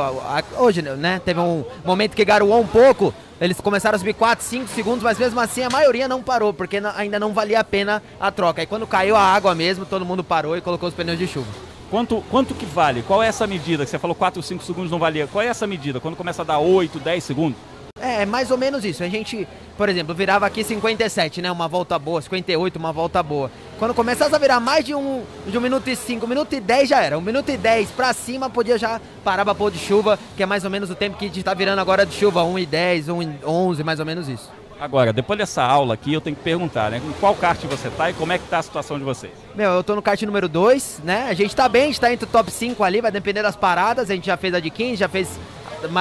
hoje, 0.59 0.83
né? 0.83 1.21
Teve 1.25 1.39
um 1.41 1.65
momento 1.85 2.17
que 2.17 2.25
garoou 2.25 2.61
um 2.61 2.67
pouco. 2.67 3.15
Eles 3.41 3.59
começaram 3.59 3.97
a 3.97 3.99
subir 3.99 4.13
4, 4.13 4.45
5 4.45 4.69
segundos, 4.69 5.03
mas 5.03 5.19
mesmo 5.19 5.41
assim 5.41 5.63
a 5.63 5.71
maioria 5.71 6.07
não 6.07 6.23
parou, 6.23 6.53
porque 6.53 6.77
ainda 6.95 7.19
não 7.19 7.33
valia 7.33 7.61
a 7.61 7.65
pena 7.65 8.03
a 8.21 8.31
troca. 8.31 8.63
E 8.63 8.67
quando 8.67 8.87
caiu 8.87 9.17
a 9.17 9.23
água 9.23 9.50
mesmo, 9.55 9.85
todo 9.85 10.05
mundo 10.05 10.23
parou 10.25 10.57
e 10.57 10.61
colocou 10.61 10.89
os 10.89 10.95
pneus 10.95 11.19
de 11.19 11.27
chuva. 11.27 11.49
Quanto, 11.91 12.23
quanto 12.31 12.55
que 12.55 12.65
vale? 12.65 13.03
Qual 13.03 13.23
é 13.23 13.27
essa 13.27 13.47
medida? 13.47 13.85
Que 13.85 13.91
você 13.91 13.99
falou 13.99 14.15
4 14.15 14.39
ou 14.39 14.43
5 14.43 14.63
segundos 14.63 14.91
não 14.91 14.99
valia. 14.99 15.27
Qual 15.27 15.43
é 15.43 15.49
essa 15.49 15.67
medida? 15.67 15.99
Quando 15.99 16.17
começa 16.17 16.43
a 16.43 16.45
dar 16.45 16.59
8, 16.59 17.01
10 17.01 17.25
segundos? 17.25 17.59
É, 18.01 18.25
mais 18.25 18.51
ou 18.51 18.57
menos 18.57 18.85
isso. 18.85 19.03
A 19.03 19.09
gente, 19.09 19.47
por 19.77 19.89
exemplo, 19.89 20.15
virava 20.15 20.47
aqui 20.47 20.63
57, 20.63 21.43
né? 21.43 21.51
Uma 21.51 21.69
volta 21.69 21.99
boa, 21.99 22.23
58, 22.23 22.77
uma 22.77 22.93
volta 22.93 23.23
boa. 23.23 23.51
Quando 23.79 23.93
começasse 23.93 24.35
a 24.35 24.39
virar 24.39 24.61
mais 24.61 24.85
de 24.85 24.95
um, 24.95 25.23
de 25.47 25.59
um 25.59 25.61
minuto 25.61 25.89
e 25.89 25.97
cinco, 25.97 26.27
um 26.27 26.29
minuto 26.29 26.55
e 26.55 26.61
dez 26.61 26.89
já 26.89 27.03
era. 27.03 27.19
Um 27.19 27.21
minuto 27.21 27.51
e 27.51 27.57
dez 27.57 27.91
pra 27.91 28.13
cima 28.13 28.49
podia 28.49 28.79
já 28.79 29.01
parar 29.25 29.45
pra 29.45 29.55
pôr 29.55 29.71
de 29.71 29.79
chuva, 29.79 30.19
que 30.37 30.43
é 30.43 30.47
mais 30.47 30.65
ou 30.65 30.71
menos 30.71 30.91
o 30.91 30.95
tempo 30.95 31.19
que 31.19 31.25
a 31.25 31.29
gente 31.29 31.43
tá 31.43 31.53
virando 31.53 31.81
agora 31.81 32.07
de 32.07 32.15
chuva, 32.15 32.43
1 32.43 32.59
e 32.61 32.67
10, 32.67 33.09
1 33.09 33.23
e 33.23 33.29
11, 33.45 33.85
mais 33.85 34.01
ou 34.01 34.07
menos 34.07 34.29
isso. 34.29 34.60
Agora, 34.81 35.13
depois 35.13 35.39
dessa 35.39 35.63
aula 35.63 35.93
aqui, 35.93 36.11
eu 36.11 36.23
tenho 36.23 36.35
que 36.35 36.43
perguntar, 36.43 36.91
né? 36.91 37.03
Em 37.05 37.13
qual 37.21 37.35
kart 37.35 37.63
você 37.67 37.91
tá 37.91 38.09
e 38.09 38.15
como 38.15 38.33
é 38.33 38.39
que 38.39 38.49
tá 38.49 38.59
a 38.59 38.63
situação 38.63 38.99
de 38.99 39.05
vocês? 39.05 39.33
Meu, 39.55 39.73
eu 39.73 39.85
tô 39.85 39.95
no 39.95 40.01
kart 40.01 40.21
número 40.23 40.49
2, 40.49 41.03
né? 41.05 41.27
A 41.29 41.35
gente 41.35 41.55
tá 41.55 41.69
bem, 41.69 41.83
a 41.83 41.87
gente 41.87 42.01
tá 42.01 42.11
entre 42.11 42.25
o 42.25 42.29
top 42.29 42.51
5 42.51 42.83
ali, 42.83 43.03
vai 43.03 43.13
depender 43.13 43.43
das 43.43 43.55
paradas. 43.55 44.11
A 44.11 44.15
gente 44.15 44.27
já 44.27 44.39
fez 44.39 44.55
a 44.55 44.61
de 44.61 44.71
15, 44.71 44.97
já 44.97 45.09
fez 45.09 45.39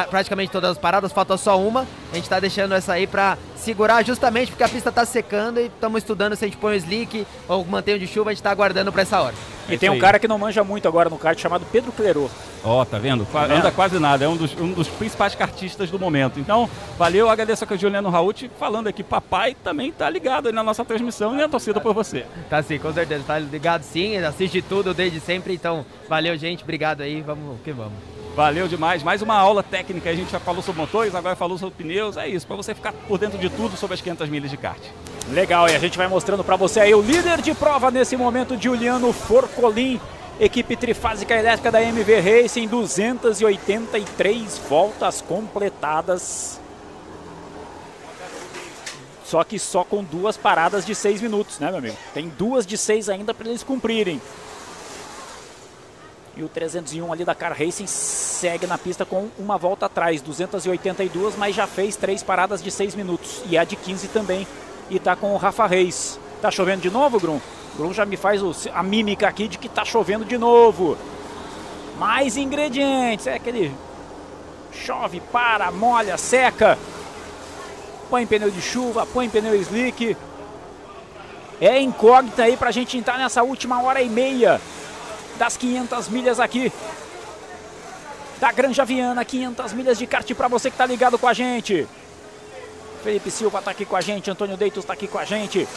praticamente 0.09 0.51
todas 0.51 0.71
as 0.71 0.77
paradas, 0.77 1.11
falta 1.11 1.37
só 1.37 1.59
uma. 1.59 1.87
A 2.11 2.15
gente 2.15 2.29
tá 2.29 2.39
deixando 2.39 2.73
essa 2.73 2.93
aí 2.93 3.07
pra 3.07 3.37
segurar 3.55 4.03
justamente 4.03 4.51
porque 4.51 4.63
a 4.63 4.69
pista 4.69 4.91
tá 4.91 5.05
secando 5.05 5.59
e 5.59 5.65
estamos 5.65 6.01
estudando 6.01 6.35
se 6.35 6.45
a 6.45 6.47
gente 6.47 6.57
põe 6.57 6.73
o 6.73 6.77
slick 6.77 7.25
ou 7.47 7.65
mantém 7.65 7.95
o 7.95 7.99
de 7.99 8.07
chuva, 8.07 8.31
a 8.31 8.33
gente 8.33 8.43
tá 8.43 8.51
aguardando 8.51 8.91
pra 8.91 9.01
essa 9.01 9.21
hora. 9.21 9.35
E 9.67 9.75
é 9.75 9.77
tem 9.77 9.89
um 9.89 9.93
aí. 9.93 9.99
cara 9.99 10.17
que 10.17 10.27
não 10.27 10.37
manja 10.37 10.63
muito 10.63 10.87
agora 10.87 11.09
no 11.09 11.17
kart 11.17 11.39
chamado 11.39 11.65
Pedro 11.71 11.91
Clerô. 11.91 12.29
Ó, 12.63 12.81
oh, 12.81 12.85
tá 12.85 12.97
vendo? 12.97 13.25
Tá 13.25 13.43
Anda 13.43 13.71
quase 13.71 13.99
nada, 13.99 14.25
é 14.25 14.27
um 14.27 14.35
dos, 14.35 14.53
um 14.59 14.71
dos 14.71 14.87
principais 14.87 15.35
kartistas 15.35 15.89
do 15.89 15.99
momento. 15.99 16.39
Então, 16.39 16.69
valeu, 16.97 17.29
agradeço 17.29 17.63
aqui 17.63 17.75
o 17.75 17.77
Juliano 17.77 18.09
Raut 18.09 18.49
falando 18.59 18.87
aqui, 18.87 19.03
papai 19.03 19.55
também 19.63 19.91
tá 19.91 20.09
ligado 20.09 20.47
aí 20.47 20.53
na 20.53 20.63
nossa 20.63 20.83
transmissão 20.83 21.37
e 21.37 21.43
a 21.43 21.47
torcida 21.47 21.79
por 21.79 21.93
você. 21.93 22.25
Tá 22.49 22.61
sim, 22.61 22.79
com 22.79 22.91
certeza, 22.91 23.23
tá 23.25 23.39
ligado 23.39 23.83
sim, 23.83 24.17
assiste 24.17 24.61
tudo 24.61 24.93
desde 24.93 25.19
sempre, 25.19 25.53
então 25.53 25.85
valeu 26.09 26.35
gente, 26.37 26.63
obrigado 26.63 27.01
aí, 27.01 27.21
vamos 27.21 27.59
que 27.63 27.71
vamos. 27.71 28.18
Valeu 28.39 28.69
demais. 28.69 29.03
Mais 29.03 29.21
uma 29.21 29.35
aula 29.35 29.61
técnica. 29.61 30.09
A 30.09 30.15
gente 30.15 30.31
já 30.31 30.39
falou 30.39 30.61
sobre 30.61 30.79
motores, 30.79 31.13
agora 31.13 31.35
falou 31.35 31.57
sobre 31.57 31.75
pneus. 31.75 32.15
É 32.15 32.25
isso, 32.25 32.47
para 32.47 32.55
você 32.55 32.73
ficar 32.73 32.93
por 32.93 33.17
dentro 33.17 33.37
de 33.37 33.49
tudo 33.49 33.75
sobre 33.75 33.95
as 33.95 33.99
500 33.99 34.29
milhas 34.29 34.49
de 34.49 34.55
kart. 34.55 34.79
Legal, 35.33 35.67
e 35.67 35.75
a 35.75 35.77
gente 35.77 35.97
vai 35.97 36.07
mostrando 36.07 36.41
para 36.41 36.55
você 36.55 36.79
aí 36.79 36.95
o 36.95 37.01
líder 37.01 37.41
de 37.41 37.53
prova 37.53 37.91
nesse 37.91 38.15
momento, 38.15 38.57
Juliano 38.57 39.11
Forcolin. 39.11 39.99
Equipe 40.39 40.77
trifásica 40.77 41.35
elétrica 41.35 41.69
da 41.69 41.83
MV 41.83 42.21
Racing, 42.21 42.65
283 42.69 44.57
voltas 44.69 45.19
completadas. 45.19 46.61
Só 49.25 49.43
que 49.43 49.59
só 49.59 49.83
com 49.83 50.01
duas 50.01 50.37
paradas 50.37 50.85
de 50.85 50.95
seis 50.95 51.21
minutos, 51.21 51.59
né, 51.59 51.67
meu 51.67 51.79
amigo? 51.79 51.97
Tem 52.13 52.29
duas 52.29 52.65
de 52.65 52.77
seis 52.77 53.09
ainda 53.09 53.33
para 53.33 53.49
eles 53.49 53.63
cumprirem. 53.63 54.21
E 56.39 56.43
o 56.43 56.47
301 56.47 57.11
ali 57.11 57.25
da 57.25 57.35
Car 57.35 57.51
Racing 57.51 57.85
segue 57.85 58.65
na 58.65 58.77
pista 58.77 59.03
com 59.03 59.27
uma 59.37 59.57
volta 59.57 59.87
atrás, 59.87 60.21
282, 60.21 61.35
mas 61.35 61.53
já 61.53 61.67
fez 61.67 61.97
três 61.97 62.23
paradas 62.23 62.63
de 62.63 62.71
6 62.71 62.95
minutos. 62.95 63.43
E 63.49 63.57
a 63.57 63.65
de 63.65 63.75
15 63.75 64.07
também. 64.07 64.47
E 64.89 64.97
tá 64.99 65.17
com 65.17 65.33
o 65.33 65.37
Rafa 65.37 65.67
Reis. 65.67 66.17
Tá 66.41 66.49
chovendo 66.49 66.81
de 66.81 66.89
novo, 66.89 67.19
Grum? 67.19 67.41
Grum 67.75 67.93
já 67.93 68.05
me 68.05 68.15
faz 68.15 68.41
o, 68.41 68.55
a 68.73 68.81
mímica 68.81 69.27
aqui 69.27 69.49
de 69.49 69.57
que 69.57 69.67
tá 69.67 69.83
chovendo 69.83 70.23
de 70.23 70.37
novo. 70.37 70.97
Mais 71.97 72.37
ingredientes. 72.37 73.27
É 73.27 73.33
aquele 73.33 73.75
chove, 74.71 75.19
para, 75.33 75.69
molha, 75.71 76.15
seca. 76.15 76.79
Põe 78.09 78.25
pneu 78.25 78.49
de 78.49 78.61
chuva, 78.61 79.05
põe 79.05 79.27
pneu 79.27 79.55
slick. 79.55 80.15
É 81.59 81.81
incógnita 81.81 82.43
aí 82.43 82.55
pra 82.55 82.71
gente 82.71 82.97
entrar 82.97 83.17
nessa 83.17 83.43
última 83.43 83.83
hora 83.83 84.01
e 84.01 84.07
meia 84.07 84.61
das 85.39 85.57
500 85.57 86.09
milhas 86.09 86.39
aqui. 86.39 86.71
Da 88.39 88.51
Granja 88.51 88.85
Viana, 88.85 89.25
500 89.25 89.73
milhas 89.73 89.97
de 89.97 90.05
kart 90.05 90.29
para 90.35 90.47
você 90.47 90.69
que 90.69 90.75
está 90.75 90.85
ligado 90.85 91.17
com 91.17 91.27
a 91.27 91.33
gente. 91.33 91.87
Felipe 93.03 93.31
Silva 93.31 93.59
está 93.59 93.71
aqui 93.71 93.85
com 93.85 93.95
a 93.95 94.01
gente, 94.01 94.29
Antônio 94.29 94.57
Deitos 94.57 94.83
está 94.83 94.93
aqui 94.93 95.07
com 95.07 95.17
a 95.17 95.25
gente. 95.25 95.67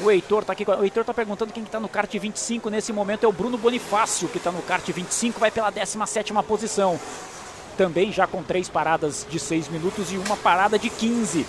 O 0.00 0.10
Heitor 0.10 0.42
está 0.42 0.52
aqui. 0.52 0.64
O 0.64 0.84
Heitor 0.84 1.02
está 1.02 1.12
perguntando 1.12 1.52
quem 1.52 1.64
está 1.64 1.78
no 1.78 1.88
kart 1.88 2.10
25 2.12 2.70
nesse 2.70 2.92
momento 2.92 3.24
é 3.24 3.28
o 3.28 3.32
Bruno 3.32 3.58
Bonifácio, 3.58 4.28
que 4.28 4.38
está 4.38 4.50
no 4.50 4.62
kart 4.62 4.88
25, 4.88 5.38
vai 5.38 5.50
pela 5.50 5.70
17 5.70 6.32
posição. 6.46 6.98
também 7.76 8.12
já 8.12 8.26
com 8.26 8.42
três 8.42 8.68
paradas 8.68 9.26
de 9.28 9.40
6 9.40 9.68
minutos 9.68 10.12
e 10.12 10.16
uma 10.16 10.36
parada 10.36 10.78
de 10.78 10.88
15. 10.88 11.44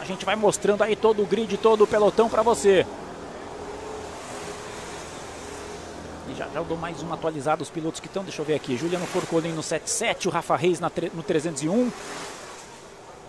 A 0.00 0.04
gente 0.04 0.24
vai 0.24 0.36
mostrando 0.36 0.82
aí 0.82 0.94
todo 0.94 1.22
o 1.22 1.26
grid, 1.26 1.56
todo 1.56 1.82
o 1.82 1.86
pelotão 1.86 2.28
para 2.28 2.42
você. 2.42 2.86
E 6.28 6.34
já, 6.34 6.48
já 6.48 6.60
eu 6.60 6.64
dou 6.64 6.76
mais 6.76 7.02
uma 7.02 7.14
atualizada 7.14 7.62
os 7.62 7.70
pilotos 7.70 8.00
que 8.00 8.06
estão. 8.06 8.22
Deixa 8.24 8.40
eu 8.40 8.46
ver 8.46 8.54
aqui. 8.54 8.76
Juliano 8.76 9.06
Forcolin 9.06 9.52
no 9.52 9.62
77, 9.62 10.28
o 10.28 10.30
Rafa 10.30 10.56
Reis 10.56 10.80
na, 10.80 10.90
no 11.12 11.22
301. 11.22 11.90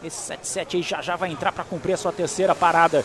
Esse 0.03 0.17
77 0.17 0.77
aí 0.77 0.83
já 0.83 1.01
já 1.01 1.15
vai 1.15 1.31
entrar 1.31 1.51
para 1.51 1.63
cumprir 1.63 1.93
a 1.93 1.97
sua 1.97 2.11
terceira 2.11 2.53
parada 2.53 3.03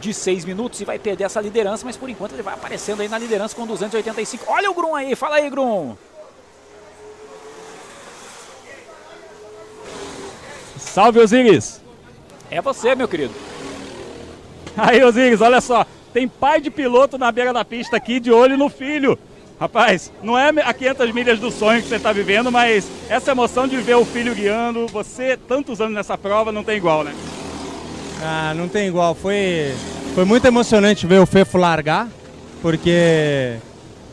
de 0.00 0.12
6 0.12 0.44
minutos 0.44 0.80
e 0.80 0.84
vai 0.84 0.98
perder 0.98 1.24
essa 1.24 1.40
liderança, 1.40 1.84
mas 1.84 1.96
por 1.96 2.08
enquanto 2.08 2.32
ele 2.32 2.42
vai 2.42 2.54
aparecendo 2.54 3.00
aí 3.00 3.08
na 3.08 3.18
liderança 3.18 3.54
com 3.56 3.66
285. 3.66 4.44
Olha 4.46 4.70
o 4.70 4.74
Grum 4.74 4.94
aí, 4.94 5.14
fala 5.14 5.36
aí, 5.36 5.48
Grum. 5.50 5.96
Salve, 10.78 11.18
Osiris. 11.18 11.80
É 12.50 12.60
você, 12.60 12.94
meu 12.94 13.08
querido. 13.08 13.34
Aí, 14.76 15.02
Osiris, 15.02 15.40
olha 15.40 15.60
só. 15.60 15.86
Tem 16.16 16.26
pai 16.26 16.62
de 16.62 16.70
piloto 16.70 17.18
na 17.18 17.30
beira 17.30 17.52
da 17.52 17.62
pista 17.62 17.98
aqui, 17.98 18.18
de 18.18 18.32
olho 18.32 18.56
no 18.56 18.70
filho. 18.70 19.18
Rapaz, 19.60 20.10
não 20.22 20.38
é 20.38 20.48
a 20.48 20.72
500 20.72 21.12
milhas 21.12 21.38
do 21.38 21.50
sonho 21.50 21.82
que 21.82 21.88
você 21.88 21.96
está 21.96 22.10
vivendo, 22.10 22.50
mas 22.50 22.90
essa 23.06 23.32
emoção 23.32 23.68
de 23.68 23.76
ver 23.76 23.96
o 23.96 24.04
filho 24.06 24.34
guiando, 24.34 24.86
você 24.86 25.36
tantos 25.36 25.78
anos 25.78 25.92
nessa 25.92 26.16
prova, 26.16 26.50
não 26.50 26.64
tem 26.64 26.78
igual, 26.78 27.04
né? 27.04 27.14
Ah, 28.22 28.54
não 28.56 28.66
tem 28.66 28.88
igual. 28.88 29.14
Foi, 29.14 29.74
foi 30.14 30.24
muito 30.24 30.46
emocionante 30.46 31.06
ver 31.06 31.20
o 31.20 31.26
Fefo 31.26 31.58
largar, 31.58 32.08
porque 32.62 33.58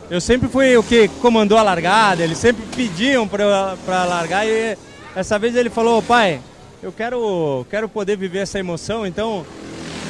eu 0.10 0.20
sempre 0.20 0.50
fui 0.50 0.76
o 0.76 0.84
que 0.84 1.08
comandou 1.22 1.58
a 1.58 1.64
largada, 1.64 2.22
eles 2.22 2.38
sempre 2.38 2.66
pediam 2.76 3.26
para 3.26 4.04
largar 4.04 4.46
e 4.46 4.78
essa 5.16 5.40
vez 5.40 5.56
ele 5.56 5.70
falou, 5.70 6.02
pai, 6.02 6.42
eu 6.82 6.92
quero, 6.92 7.66
quero 7.70 7.88
poder 7.88 8.18
viver 8.18 8.40
essa 8.40 8.60
emoção, 8.60 9.08
então 9.08 9.46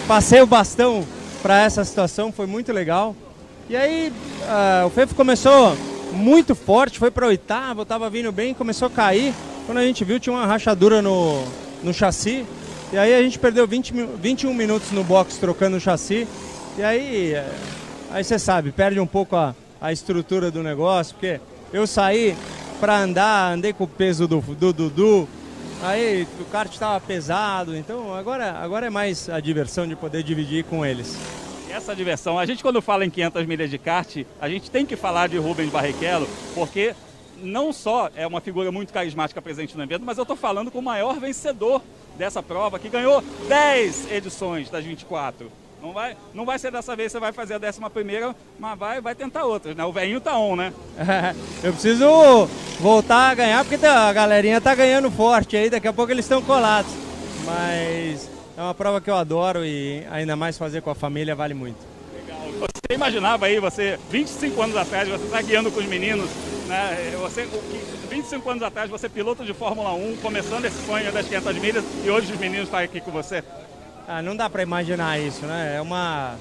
passei 0.07 0.41
o 0.41 0.47
bastão 0.47 1.05
para 1.43 1.61
essa 1.61 1.83
situação, 1.83 2.31
foi 2.31 2.47
muito 2.47 2.71
legal. 2.71 3.13
E 3.69 3.75
aí 3.75 4.13
uh, 4.43 4.87
o 4.87 4.89
Fefo 4.89 5.13
começou 5.13 5.75
muito 6.13 6.55
forte, 6.55 6.97
foi 6.97 7.11
para 7.11 7.27
oitava, 7.27 7.81
estava 7.81 8.09
vindo 8.09 8.31
bem, 8.31 8.53
começou 8.53 8.87
a 8.87 8.91
cair. 8.91 9.33
Quando 9.65 9.77
a 9.79 9.85
gente 9.85 10.05
viu, 10.05 10.21
tinha 10.21 10.33
uma 10.33 10.45
rachadura 10.45 11.01
no, 11.01 11.43
no 11.83 11.93
chassi. 11.93 12.45
E 12.93 12.97
aí 12.97 13.13
a 13.13 13.21
gente 13.21 13.37
perdeu 13.37 13.67
20, 13.67 13.93
21 14.21 14.53
minutos 14.53 14.91
no 14.91 15.03
box 15.03 15.37
trocando 15.37 15.75
o 15.75 15.79
chassi. 15.81 16.25
E 16.77 16.83
aí, 16.83 17.33
eh, 17.33 17.51
aí 18.11 18.23
você 18.23 18.39
sabe, 18.39 18.71
perde 18.71 18.99
um 18.99 19.07
pouco 19.07 19.35
a, 19.35 19.53
a 19.81 19.91
estrutura 19.91 20.49
do 20.49 20.63
negócio, 20.63 21.13
porque 21.13 21.41
eu 21.73 21.85
saí 21.85 22.35
para 22.79 22.97
andar, 22.99 23.53
andei 23.53 23.73
com 23.73 23.83
o 23.83 23.87
peso 23.87 24.27
do 24.27 24.41
Dudu, 24.41 25.27
aí 25.83 26.27
o 26.39 26.45
kart 26.45 26.71
estava 26.71 26.99
pesado, 26.99 27.75
então 27.75 28.13
agora, 28.13 28.51
agora 28.53 28.87
é 28.87 28.89
mais 28.89 29.29
a 29.29 29.39
diversão 29.39 29.87
de 29.87 29.95
poder 29.95 30.23
dividir 30.23 30.63
com 30.63 30.85
eles 30.85 31.17
essa 31.69 31.95
diversão. 31.95 32.37
A 32.37 32.45
gente, 32.45 32.61
quando 32.61 32.81
fala 32.81 33.03
em 33.03 33.09
500 33.09 33.45
milhas 33.45 33.69
de 33.69 33.77
kart, 33.77 34.23
a 34.39 34.47
gente 34.47 34.69
tem 34.69 34.85
que 34.85 34.95
falar 34.95 35.27
de 35.27 35.37
Rubens 35.37 35.71
Barrichello, 35.71 36.27
porque 36.53 36.93
não 37.41 37.73
só 37.73 38.09
é 38.15 38.25
uma 38.25 38.39
figura 38.39 38.71
muito 38.71 38.93
carismática 38.93 39.41
presente 39.41 39.75
no 39.75 39.83
evento, 39.83 40.05
mas 40.05 40.17
eu 40.17 40.21
estou 40.21 40.37
falando 40.37 40.69
com 40.69 40.79
o 40.79 40.83
maior 40.83 41.19
vencedor 41.19 41.81
dessa 42.17 42.43
prova, 42.43 42.77
que 42.77 42.89
ganhou 42.89 43.23
10 43.47 44.11
edições 44.11 44.69
das 44.69 44.85
24. 44.85 45.51
Não 45.83 45.91
vai, 45.91 46.15
não 46.33 46.45
vai 46.45 46.57
ser 46.57 46.71
dessa 46.71 46.95
vez, 46.95 47.11
você 47.11 47.19
vai 47.19 47.33
fazer 47.33 47.55
a 47.55 47.57
décima 47.57 47.89
primeira, 47.89 48.33
mas 48.57 48.79
vai, 48.79 49.01
vai 49.01 49.13
tentar 49.13 49.43
outras, 49.43 49.75
né? 49.75 49.83
O 49.83 49.91
velhinho 49.91 50.21
tá 50.21 50.39
on, 50.39 50.55
né? 50.55 50.71
eu 51.61 51.73
preciso 51.73 52.47
voltar 52.79 53.31
a 53.31 53.35
ganhar, 53.35 53.65
porque 53.65 53.85
a 53.85 54.13
galerinha 54.13 54.61
tá 54.61 54.73
ganhando 54.73 55.11
forte 55.11 55.57
aí, 55.57 55.69
daqui 55.69 55.85
a 55.85 55.91
pouco 55.91 56.09
eles 56.09 56.23
estão 56.23 56.41
colados. 56.41 56.89
Mas 57.43 58.29
é 58.57 58.61
uma 58.61 58.73
prova 58.73 59.01
que 59.01 59.09
eu 59.09 59.15
adoro 59.17 59.65
e 59.65 60.05
ainda 60.09 60.37
mais 60.37 60.57
fazer 60.57 60.81
com 60.81 60.89
a 60.89 60.95
família 60.95 61.35
vale 61.35 61.53
muito. 61.53 61.79
Legal. 62.15 62.39
Você 62.59 62.95
imaginava 62.95 63.47
aí, 63.47 63.59
você, 63.59 63.99
25 64.09 64.61
anos 64.61 64.77
atrás, 64.77 65.09
você 65.09 65.25
está 65.25 65.41
guiando 65.41 65.69
com 65.69 65.81
os 65.81 65.85
meninos, 65.85 66.29
né? 66.65 67.13
Você, 67.19 67.45
25 68.09 68.49
anos 68.49 68.63
atrás, 68.63 68.89
você 68.89 69.09
piloto 69.09 69.43
de 69.43 69.53
Fórmula 69.53 69.91
1, 69.91 70.15
começando 70.21 70.63
esse 70.63 70.81
sonho 70.85 71.11
das 71.11 71.27
500 71.27 71.57
milhas 71.57 71.83
e 72.05 72.09
hoje 72.09 72.31
os 72.31 72.39
meninos 72.39 72.67
estão 72.67 72.79
aqui 72.79 73.01
com 73.01 73.11
você? 73.11 73.43
Ah, 74.07 74.21
não 74.21 74.35
dá 74.35 74.49
para 74.49 74.63
imaginar 74.63 75.19
isso, 75.19 75.45
né? 75.45 75.75
É 75.77 75.81
uma 75.81 76.35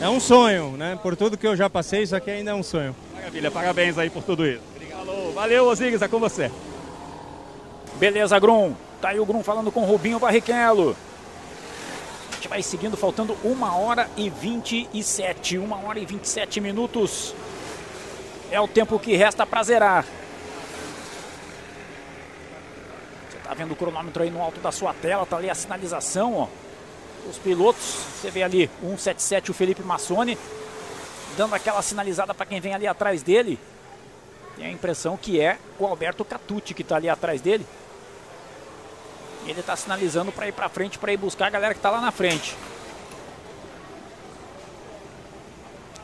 é 0.00 0.08
um 0.08 0.20
sonho, 0.20 0.76
né? 0.76 0.98
Por 1.02 1.16
tudo 1.16 1.36
que 1.36 1.46
eu 1.46 1.56
já 1.56 1.68
passei, 1.68 2.02
isso 2.02 2.14
aqui 2.14 2.30
ainda 2.30 2.50
é 2.50 2.54
um 2.54 2.62
sonho. 2.62 2.94
Maravilha, 3.14 3.50
parabéns 3.50 3.98
aí 3.98 4.10
por 4.10 4.22
tudo 4.22 4.46
isso. 4.46 4.62
Obrigado. 4.74 5.32
Valeu, 5.34 5.66
Osiris, 5.66 6.02
é 6.02 6.08
com 6.08 6.18
você. 6.18 6.50
Beleza, 7.96 8.38
Grum. 8.38 8.74
Tá 9.00 9.10
aí 9.10 9.20
o 9.20 9.26
Grum 9.26 9.42
falando 9.42 9.70
com 9.70 9.82
o 9.82 9.86
Rubinho 9.86 10.18
Barrichello 10.18 10.96
gente 12.44 12.48
vai 12.48 12.62
seguindo, 12.62 12.94
faltando 12.94 13.36
1 13.42 13.62
hora 13.62 14.08
e 14.18 14.28
27. 14.28 15.58
1 15.58 15.72
hora 15.86 15.98
e 15.98 16.04
27 16.04 16.60
minutos. 16.60 17.34
É 18.50 18.60
o 18.60 18.68
tempo 18.68 18.98
que 18.98 19.16
resta 19.16 19.46
para 19.46 19.62
zerar. 19.62 20.04
Você 23.30 23.38
está 23.38 23.54
vendo 23.54 23.72
o 23.72 23.76
cronômetro 23.76 24.22
aí 24.22 24.30
no 24.30 24.42
alto 24.42 24.60
da 24.60 24.70
sua 24.70 24.92
tela, 24.92 25.24
tá 25.24 25.38
ali 25.38 25.48
a 25.48 25.54
sinalização, 25.54 26.34
ó. 26.34 26.48
Os 27.28 27.38
pilotos, 27.38 27.82
você 28.20 28.30
vê 28.30 28.42
ali 28.42 28.70
177 28.80 29.50
o 29.50 29.54
Felipe 29.54 29.82
Massoni, 29.82 30.38
dando 31.36 31.54
aquela 31.54 31.80
sinalizada 31.82 32.34
para 32.34 32.46
quem 32.46 32.60
vem 32.60 32.74
ali 32.74 32.86
atrás 32.86 33.22
dele. 33.22 33.58
Tem 34.56 34.66
a 34.66 34.70
impressão 34.70 35.16
que 35.16 35.40
é 35.40 35.58
o 35.78 35.86
Alberto 35.86 36.24
Catucci 36.24 36.74
que 36.74 36.82
está 36.82 36.96
ali 36.96 37.08
atrás 37.08 37.40
dele. 37.40 37.66
Ele 39.46 39.60
está 39.60 39.74
sinalizando 39.76 40.32
para 40.32 40.48
ir 40.48 40.52
para 40.52 40.68
frente, 40.68 40.98
para 40.98 41.12
ir 41.12 41.16
buscar 41.16 41.46
a 41.46 41.50
galera 41.50 41.74
que 41.74 41.78
está 41.78 41.90
lá 41.90 42.00
na 42.00 42.12
frente. 42.12 42.56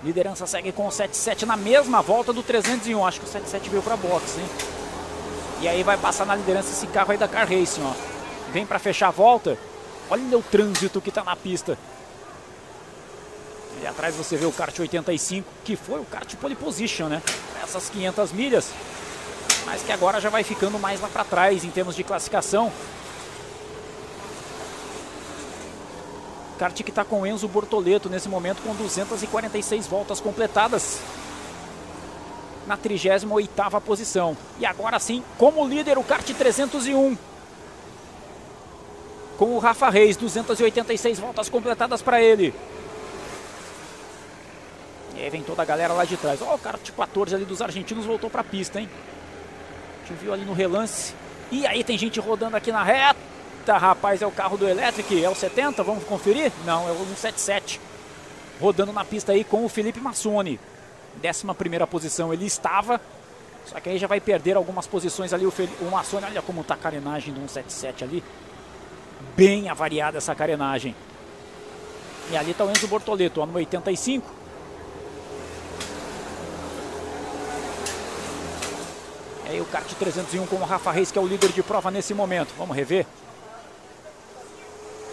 Liderança 0.03 0.47
segue 0.47 0.72
com 0.72 0.86
o 0.86 0.90
77 0.90 1.44
na 1.44 1.56
mesma 1.56 2.01
volta 2.01 2.33
do 2.33 2.42
301. 2.42 3.06
Acho 3.06 3.20
que 3.20 3.26
o 3.26 3.28
77 3.28 3.69
veio 3.69 3.83
para 3.83 3.97
box, 3.97 4.38
hein? 4.38 4.47
E 5.60 5.69
aí 5.69 5.83
vai 5.83 5.99
passar 5.99 6.24
na 6.26 6.35
liderança 6.35 6.70
esse 6.70 6.86
carro 6.86 7.12
aí 7.12 7.19
da 7.19 7.28
Car 7.28 7.47
Racing, 7.47 7.83
ó. 7.83 7.92
Vem 8.51 8.65
para 8.65 8.78
fechar 8.78 9.08
a 9.08 9.10
volta. 9.10 9.58
Olha 10.10 10.37
o 10.37 10.43
trânsito 10.43 11.01
que 11.01 11.09
está 11.09 11.23
na 11.23 11.37
pista. 11.37 11.78
E 13.81 13.87
atrás 13.87 14.15
você 14.15 14.37
vê 14.37 14.44
o 14.44 14.53
kart 14.53 14.76
85, 14.78 15.49
que 15.65 15.76
foi 15.76 16.01
o 16.01 16.05
kart 16.05 16.35
pole 16.37 16.57
position, 16.57 17.07
né? 17.07 17.23
Essas 17.62 17.89
500 17.89 18.33
milhas. 18.33 18.71
Mas 19.65 19.83
que 19.83 19.93
agora 19.93 20.21
já 20.21 20.28
vai 20.28 20.43
ficando 20.43 20.78
mais 20.78 21.01
lá 21.01 21.09
para 21.09 21.25
trás 21.25 21.65
em 21.65 21.71
termos 21.71 21.94
de 21.94 22.03
classificação. 22.03 22.73
kart 26.60 26.75
que 26.83 26.91
está 26.91 27.07
com 27.07 27.26
Enzo 27.26 27.49
Bortoleto 27.49 28.10
nesse 28.10 28.28
momento 28.28 28.60
com 28.60 28.75
246 28.75 29.87
voltas 29.87 30.21
completadas 30.21 31.01
na 32.67 32.76
38ª 32.76 33.81
posição. 33.81 34.37
E 34.59 34.67
agora 34.67 34.99
sim, 34.99 35.25
como 35.39 35.67
líder, 35.67 35.97
o 35.97 36.05
kart 36.05 36.31
301. 36.31 37.30
Com 39.40 39.56
o 39.56 39.58
Rafa 39.58 39.89
Reis, 39.89 40.19
286 40.19 41.19
voltas 41.19 41.49
completadas 41.49 42.03
para 42.03 42.21
ele. 42.21 42.53
E 45.17 45.23
aí 45.23 45.31
vem 45.31 45.42
toda 45.42 45.62
a 45.62 45.65
galera 45.65 45.94
lá 45.94 46.05
de 46.05 46.15
trás. 46.19 46.42
Ó, 46.42 46.56
o 46.56 46.58
kart 46.58 46.90
14 46.90 47.37
ali 47.37 47.47
dos 47.47 47.62
argentinos 47.62 48.05
voltou 48.05 48.28
para 48.28 48.42
a 48.42 48.44
pista, 48.44 48.78
hein? 48.78 48.87
A 50.05 50.06
gente 50.06 50.19
viu 50.19 50.35
ali 50.35 50.44
no 50.44 50.53
relance. 50.53 51.15
E 51.51 51.67
aí 51.67 51.83
tem 51.83 51.97
gente 51.97 52.21
rodando 52.21 52.55
aqui 52.55 52.71
na 52.71 52.85
reta. 52.85 53.19
Rapaz, 53.78 54.21
é 54.21 54.26
o 54.26 54.31
carro 54.31 54.58
do 54.58 54.69
Electric, 54.69 55.24
é 55.24 55.31
o 55.31 55.35
70, 55.35 55.83
vamos 55.85 56.05
conferir? 56.05 56.53
Não, 56.67 56.87
é 56.87 56.92
o 56.92 56.97
177. 56.97 57.81
Rodando 58.60 58.92
na 58.92 59.06
pista 59.06 59.33
aí 59.33 59.42
com 59.42 59.65
o 59.65 59.71
Felipe 59.71 60.01
Massoni. 60.01 60.60
11 61.24 61.47
primeira 61.55 61.87
posição 61.87 62.31
ele 62.31 62.44
estava, 62.44 63.01
só 63.65 63.81
que 63.81 63.89
aí 63.89 63.97
já 63.97 64.06
vai 64.06 64.21
perder 64.21 64.58
algumas 64.58 64.87
posições 64.87 65.33
ali 65.33 65.47
o, 65.47 65.53
o 65.81 65.90
Massoni. 65.90 66.26
Olha 66.26 66.42
como 66.42 66.62
tá 66.62 66.74
a 66.74 66.76
carenagem 66.76 67.33
do 67.33 67.40
177 67.40 68.05
ali. 68.05 68.23
Bem 69.36 69.69
avariada 69.69 70.19
essa 70.19 70.35
carenagem. 70.35 70.94
E 72.31 72.36
ali 72.36 72.54
tá 72.54 72.65
o 72.65 72.70
Enzo 72.70 72.86
Bortoleto, 72.86 73.44
no 73.44 73.54
85. 73.54 74.26
E 79.47 79.49
aí 79.51 79.60
o 79.60 79.65
kart 79.65 79.92
301 79.92 80.47
com 80.47 80.56
o 80.56 80.65
Rafa 80.65 80.92
Reis, 80.92 81.10
que 81.10 81.19
é 81.19 81.22
o 81.22 81.26
líder 81.26 81.51
de 81.51 81.62
prova 81.62 81.90
nesse 81.90 82.15
momento. 82.15 82.54
Vamos 82.56 82.76
rever. 82.76 83.06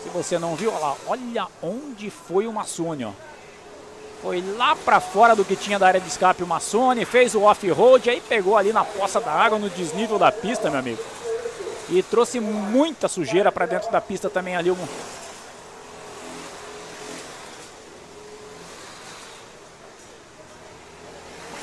Se 0.03 0.09
você 0.09 0.37
não 0.37 0.55
viu, 0.55 0.71
olha 0.71 0.79
lá, 0.79 0.95
olha 1.07 1.47
onde 1.61 2.09
foi 2.09 2.45
o 2.47 2.53
Massone, 2.53 3.05
ó. 3.05 3.11
Foi 4.21 4.43
lá 4.55 4.75
para 4.75 4.99
fora 4.99 5.35
do 5.35 5.43
que 5.43 5.55
tinha 5.55 5.77
da 5.77 5.87
área 5.87 5.99
de 5.99 6.07
escape 6.07 6.43
o 6.43 6.47
Massone, 6.47 7.05
fez 7.05 7.35
o 7.35 7.41
off-road, 7.41 8.09
aí 8.09 8.21
pegou 8.21 8.57
ali 8.57 8.71
na 8.71 8.83
poça 8.83 9.19
da 9.19 9.31
água, 9.31 9.59
no 9.59 9.69
desnível 9.69 10.17
da 10.17 10.31
pista, 10.31 10.69
meu 10.69 10.79
amigo. 10.79 11.01
E 11.89 12.03
trouxe 12.03 12.39
muita 12.39 13.07
sujeira 13.07 13.51
para 13.51 13.65
dentro 13.65 13.91
da 13.91 14.01
pista 14.01 14.29
também 14.29 14.55
ali. 14.55 14.69
O... 14.69 14.77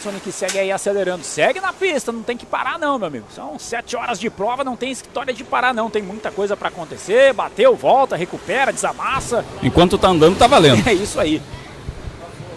Supersonic 0.05 0.33
segue 0.33 0.59
aí 0.59 0.71
acelerando. 0.71 1.25
Segue 1.25 1.61
na 1.61 1.73
pista, 1.73 2.13
não 2.13 2.23
tem 2.23 2.37
que 2.37 2.45
parar 2.45 2.79
não, 2.79 2.99
meu 2.99 3.09
amigo. 3.09 3.27
São 3.35 3.59
sete 3.59 3.97
horas 3.97 4.21
de 4.21 4.29
prova, 4.29 4.63
não 4.63 4.77
tem 4.77 4.91
história 4.91 5.33
de 5.33 5.43
parar 5.43 5.73
não. 5.73 5.89
Tem 5.89 6.03
muita 6.03 6.31
coisa 6.31 6.57
para 6.57 6.69
acontecer. 6.69 7.33
Bateu, 7.33 7.75
volta, 7.75 8.15
recupera, 8.15 8.73
desamassa. 8.73 9.45
Enquanto 9.63 9.97
tá 9.97 10.09
andando, 10.09 10.37
tá 10.37 10.47
valendo. 10.47 10.85
É 10.87 10.93
isso 10.93 11.19
aí. 11.19 11.41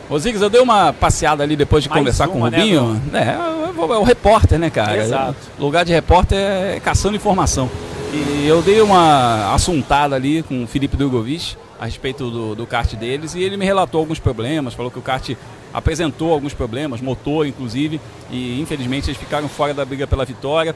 Ô 0.10 0.18
Ziggs, 0.18 0.42
eu 0.42 0.50
dei 0.50 0.62
uma 0.62 0.94
passeada 0.94 1.44
ali 1.44 1.56
depois 1.56 1.84
de 1.84 1.90
Mais 1.90 2.00
conversar 2.00 2.28
com 2.28 2.36
o 2.36 2.38
uma, 2.38 2.50
né, 2.50 2.60
Rubinho. 2.60 3.02
é, 3.14 3.20
é, 3.20 3.98
o 3.98 4.04
repórter, 4.04 4.58
né, 4.58 4.70
cara? 4.70 5.04
Exato. 5.04 5.36
O 5.60 5.64
lugar 5.64 5.84
de 5.84 5.92
repórter 5.92 6.38
é 6.38 6.80
caçando 6.80 7.16
informação. 7.16 7.70
E 8.14 8.48
eu 8.48 8.62
dei 8.62 8.80
uma 8.82 9.54
assuntada 9.54 10.16
ali 10.16 10.42
com 10.44 10.64
o 10.64 10.68
Felipe 10.68 10.96
Drogovic 10.96 11.58
a 11.80 11.86
respeito 11.86 12.32
do, 12.32 12.56
do 12.56 12.66
kart 12.66 12.94
deles 12.96 13.36
e 13.36 13.42
ele 13.42 13.58
me 13.58 13.66
relatou 13.66 14.00
alguns 14.00 14.18
problemas, 14.18 14.74
falou 14.74 14.90
que 14.90 14.98
o 14.98 15.02
kart 15.02 15.36
apresentou 15.74 16.32
alguns 16.32 16.54
problemas, 16.54 17.02
motor 17.02 17.46
inclusive, 17.46 18.00
e 18.32 18.60
infelizmente 18.62 19.10
eles 19.10 19.18
ficaram 19.20 19.48
fora 19.50 19.74
da 19.74 19.86
briga 19.86 20.08
pela 20.08 20.26
vitória. 20.26 20.76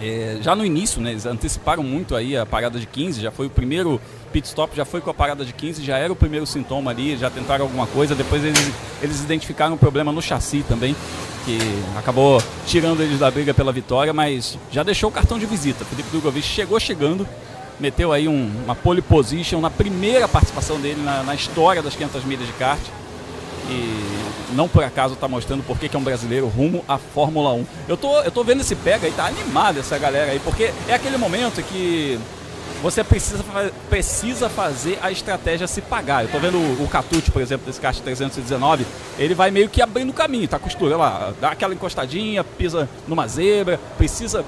É, 0.00 0.38
já 0.40 0.54
no 0.54 0.64
início, 0.64 1.00
né, 1.00 1.10
eles 1.10 1.26
anteciparam 1.26 1.82
muito 1.82 2.14
aí 2.14 2.36
a 2.36 2.46
parada 2.46 2.78
de 2.78 2.86
15, 2.86 3.20
já 3.20 3.30
foi 3.30 3.46
o 3.46 3.50
primeiro 3.50 4.00
pit 4.32 4.46
stop, 4.46 4.76
já 4.76 4.84
foi 4.84 5.00
com 5.00 5.10
a 5.10 5.14
parada 5.14 5.44
de 5.44 5.52
15, 5.52 5.84
já 5.84 5.98
era 5.98 6.12
o 6.12 6.16
primeiro 6.16 6.46
sintoma 6.46 6.90
ali, 6.90 7.16
já 7.16 7.30
tentaram 7.30 7.64
alguma 7.64 7.86
coisa, 7.86 8.14
depois 8.14 8.44
eles, 8.44 8.72
eles 9.02 9.20
identificaram 9.20 9.74
um 9.74 9.78
problema 9.78 10.12
no 10.12 10.22
chassi 10.22 10.64
também, 10.66 10.94
que 11.44 11.58
acabou 11.96 12.42
tirando 12.66 13.02
eles 13.02 13.18
da 13.18 13.30
briga 13.30 13.52
pela 13.52 13.72
vitória, 13.72 14.12
mas 14.12 14.58
já 14.70 14.82
deixou 14.82 15.10
o 15.10 15.12
cartão 15.12 15.38
de 15.38 15.46
visita. 15.46 15.84
Felipe 15.84 16.08
Drogovic 16.10 16.46
chegou 16.46 16.78
chegando, 16.78 17.26
meteu 17.78 18.12
aí 18.12 18.28
um, 18.28 18.50
uma 18.64 18.74
pole 18.74 19.02
position 19.02 19.60
na 19.60 19.70
primeira 19.70 20.28
participação 20.28 20.78
dele 20.80 21.02
na, 21.02 21.22
na 21.22 21.34
história 21.34 21.82
das 21.82 21.94
500 21.94 22.24
milhas 22.24 22.46
de 22.46 22.52
kart. 22.54 22.80
E 23.68 24.54
não 24.54 24.68
por 24.68 24.82
acaso 24.82 25.14
está 25.14 25.28
mostrando 25.28 25.62
por 25.62 25.78
que 25.78 25.94
é 25.94 25.98
um 25.98 26.02
brasileiro 26.02 26.48
rumo 26.48 26.84
à 26.88 26.98
Fórmula 26.98 27.52
1. 27.52 27.66
Eu 27.88 27.96
tô, 27.96 28.20
eu 28.20 28.30
tô 28.30 28.42
vendo 28.42 28.62
esse 28.62 28.74
pega 28.74 29.06
aí, 29.06 29.12
tá 29.12 29.26
animado 29.26 29.78
essa 29.78 29.96
galera 29.96 30.32
aí, 30.32 30.40
porque 30.40 30.72
é 30.88 30.94
aquele 30.94 31.16
momento 31.16 31.62
que 31.62 32.18
você 32.82 33.04
precisa, 33.04 33.44
precisa 33.88 34.48
fazer 34.48 34.98
a 35.02 35.10
estratégia 35.10 35.66
se 35.66 35.80
pagar. 35.80 36.24
Eu 36.24 36.30
tô 36.30 36.38
vendo 36.38 36.56
o, 36.56 36.84
o 36.84 36.88
Catute, 36.88 37.30
por 37.30 37.42
exemplo, 37.42 37.66
desse 37.66 37.80
kart 37.80 37.98
319, 37.98 38.86
ele 39.18 39.34
vai 39.34 39.50
meio 39.50 39.68
que 39.68 39.82
abrindo 39.82 40.10
o 40.10 40.14
caminho, 40.14 40.48
tá 40.48 40.58
costura 40.58 40.96
lá, 40.96 41.32
dá 41.40 41.50
aquela 41.50 41.74
encostadinha, 41.74 42.42
pisa 42.42 42.88
numa 43.06 43.26
zebra, 43.28 43.78
precisa 43.96 44.44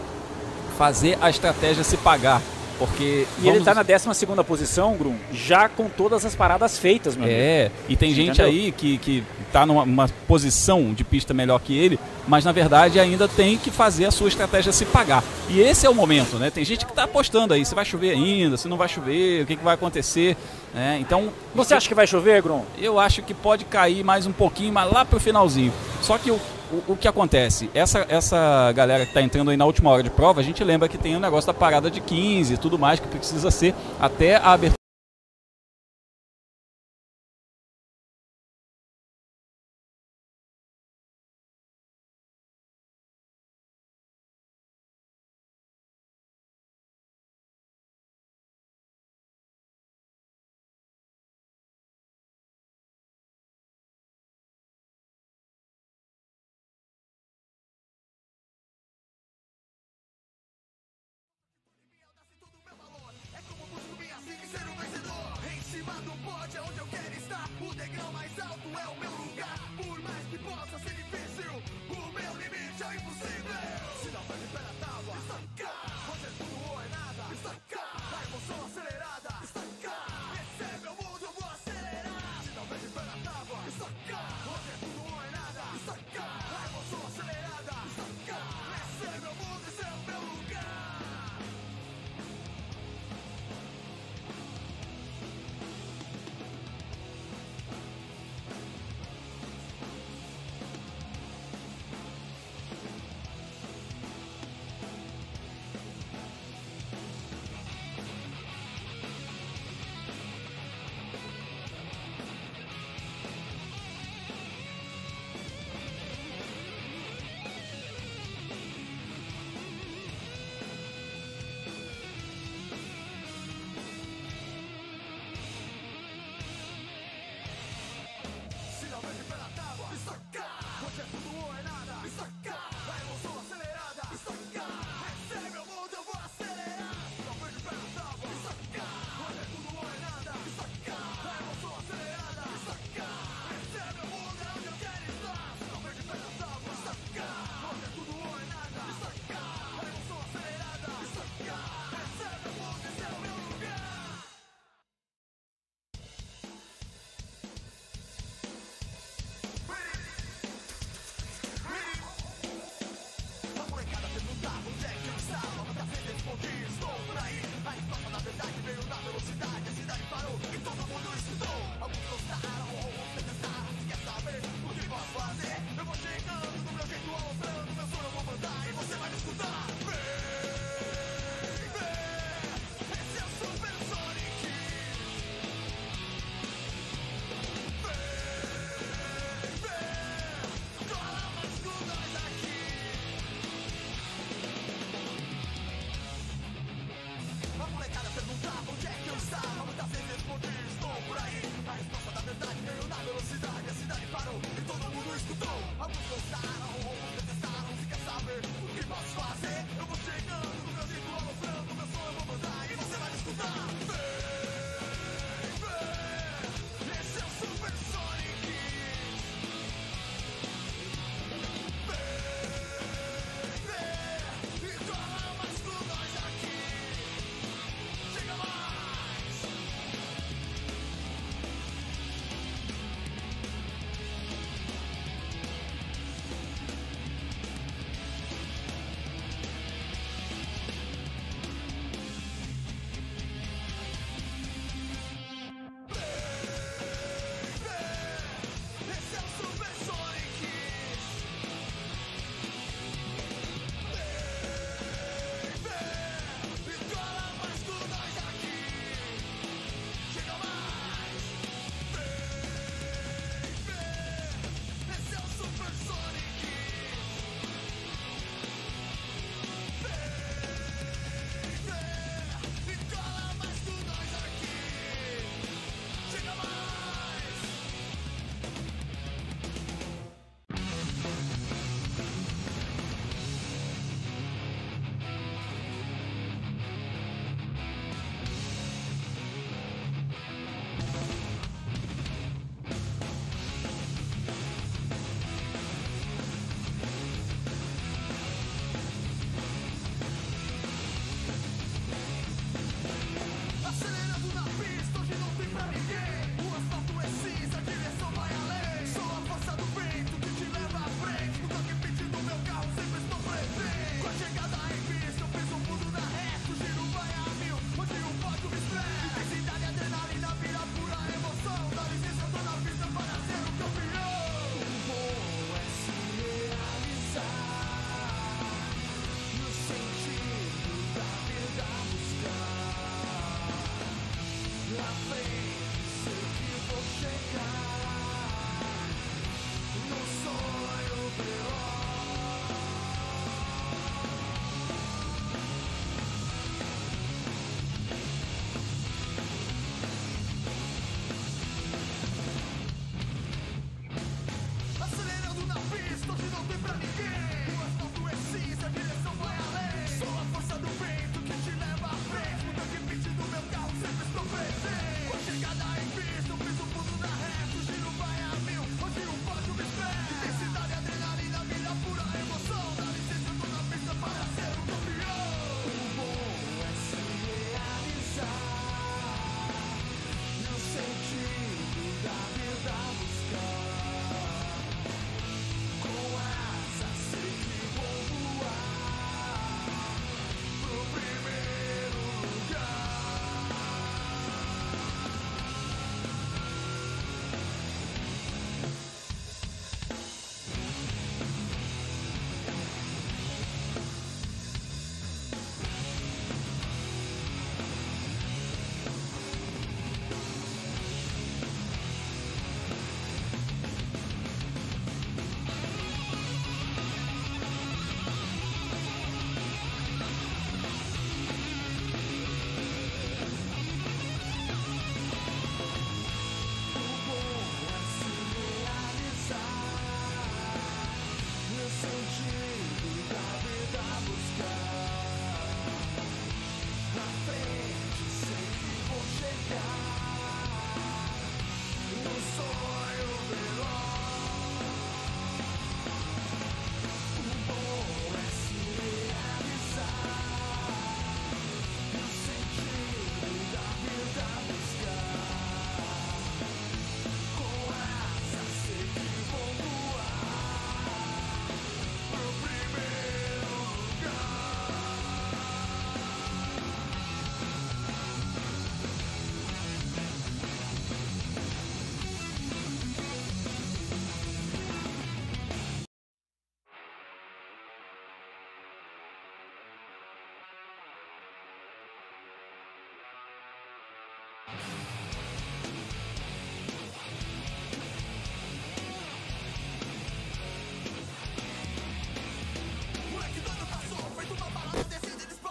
fazer 0.78 1.18
a 1.20 1.28
estratégia 1.28 1.84
se 1.84 1.96
pagar. 1.96 2.40
Porque 2.86 3.26
E 3.42 3.48
ele 3.48 3.64
tá 3.64 3.74
na 3.74 3.82
12 3.82 4.08
posição, 4.46 4.94
Grum, 4.96 5.14
já 5.32 5.68
com 5.68 5.88
todas 5.88 6.24
as 6.24 6.34
paradas 6.34 6.78
feitas, 6.78 7.16
meu 7.16 7.26
É, 7.28 7.66
amigo. 7.66 7.74
e 7.88 7.96
tem 7.96 8.14
gente 8.14 8.40
Entendeu? 8.40 8.46
aí 8.46 8.72
que, 8.72 8.98
que 8.98 9.24
tá 9.52 9.64
numa 9.66 9.82
uma 9.82 10.08
posição 10.26 10.92
de 10.94 11.04
pista 11.04 11.32
melhor 11.34 11.60
que 11.60 11.76
ele, 11.76 11.98
mas 12.26 12.44
na 12.44 12.52
verdade 12.52 12.98
ainda 12.98 13.28
tem 13.28 13.56
que 13.58 13.70
fazer 13.70 14.06
a 14.06 14.10
sua 14.10 14.28
estratégia 14.28 14.72
se 14.72 14.84
pagar. 14.86 15.22
E 15.48 15.60
esse 15.60 15.86
é 15.86 15.90
o 15.90 15.94
momento, 15.94 16.36
né? 16.36 16.50
Tem 16.50 16.64
gente 16.64 16.86
que 16.86 16.92
tá 16.92 17.04
apostando 17.04 17.52
aí, 17.54 17.64
se 17.64 17.74
vai 17.74 17.84
chover 17.84 18.10
ainda, 18.10 18.56
se 18.56 18.68
não 18.68 18.76
vai 18.76 18.88
chover, 18.88 19.42
o 19.42 19.46
que, 19.46 19.56
que 19.56 19.64
vai 19.64 19.74
acontecer. 19.74 20.36
né? 20.74 20.98
Então. 21.00 21.28
Você 21.54 21.74
acha 21.74 21.86
que 21.88 21.94
vai 21.94 22.06
chover, 22.06 22.40
Grum? 22.42 22.62
Eu 22.78 22.98
acho 22.98 23.22
que 23.22 23.34
pode 23.34 23.64
cair 23.66 24.02
mais 24.02 24.26
um 24.26 24.32
pouquinho, 24.32 24.72
mas 24.72 24.90
lá 24.90 25.04
pro 25.04 25.20
finalzinho. 25.20 25.72
Só 26.00 26.16
que 26.16 26.30
o, 26.30 26.40
o, 26.72 26.92
o 26.92 26.96
que 26.96 27.06
acontece? 27.06 27.70
Essa, 27.74 28.06
essa 28.08 28.72
galera 28.72 29.04
que 29.04 29.12
tá 29.12 29.20
entrando 29.20 29.50
aí 29.50 29.56
na 29.56 29.66
última 29.66 29.90
hora 29.90 30.02
de 30.02 30.10
prova, 30.10 30.40
a 30.40 30.44
gente 30.44 30.64
lembra 30.64 30.88
que 30.88 30.96
tem 30.96 31.14
o 31.14 31.20
negócio 31.20 31.46
da 31.46 31.54
parada 31.54 31.90
de 31.90 32.00
15 32.00 32.54
e 32.54 32.56
tudo 32.56 32.78
mais 32.78 32.98
que 32.98 33.06
precisa 33.06 33.50
ser 33.50 33.74
até 34.00 34.36
a 34.36 34.52
abertura. 34.52 34.81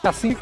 Assim 0.04 0.36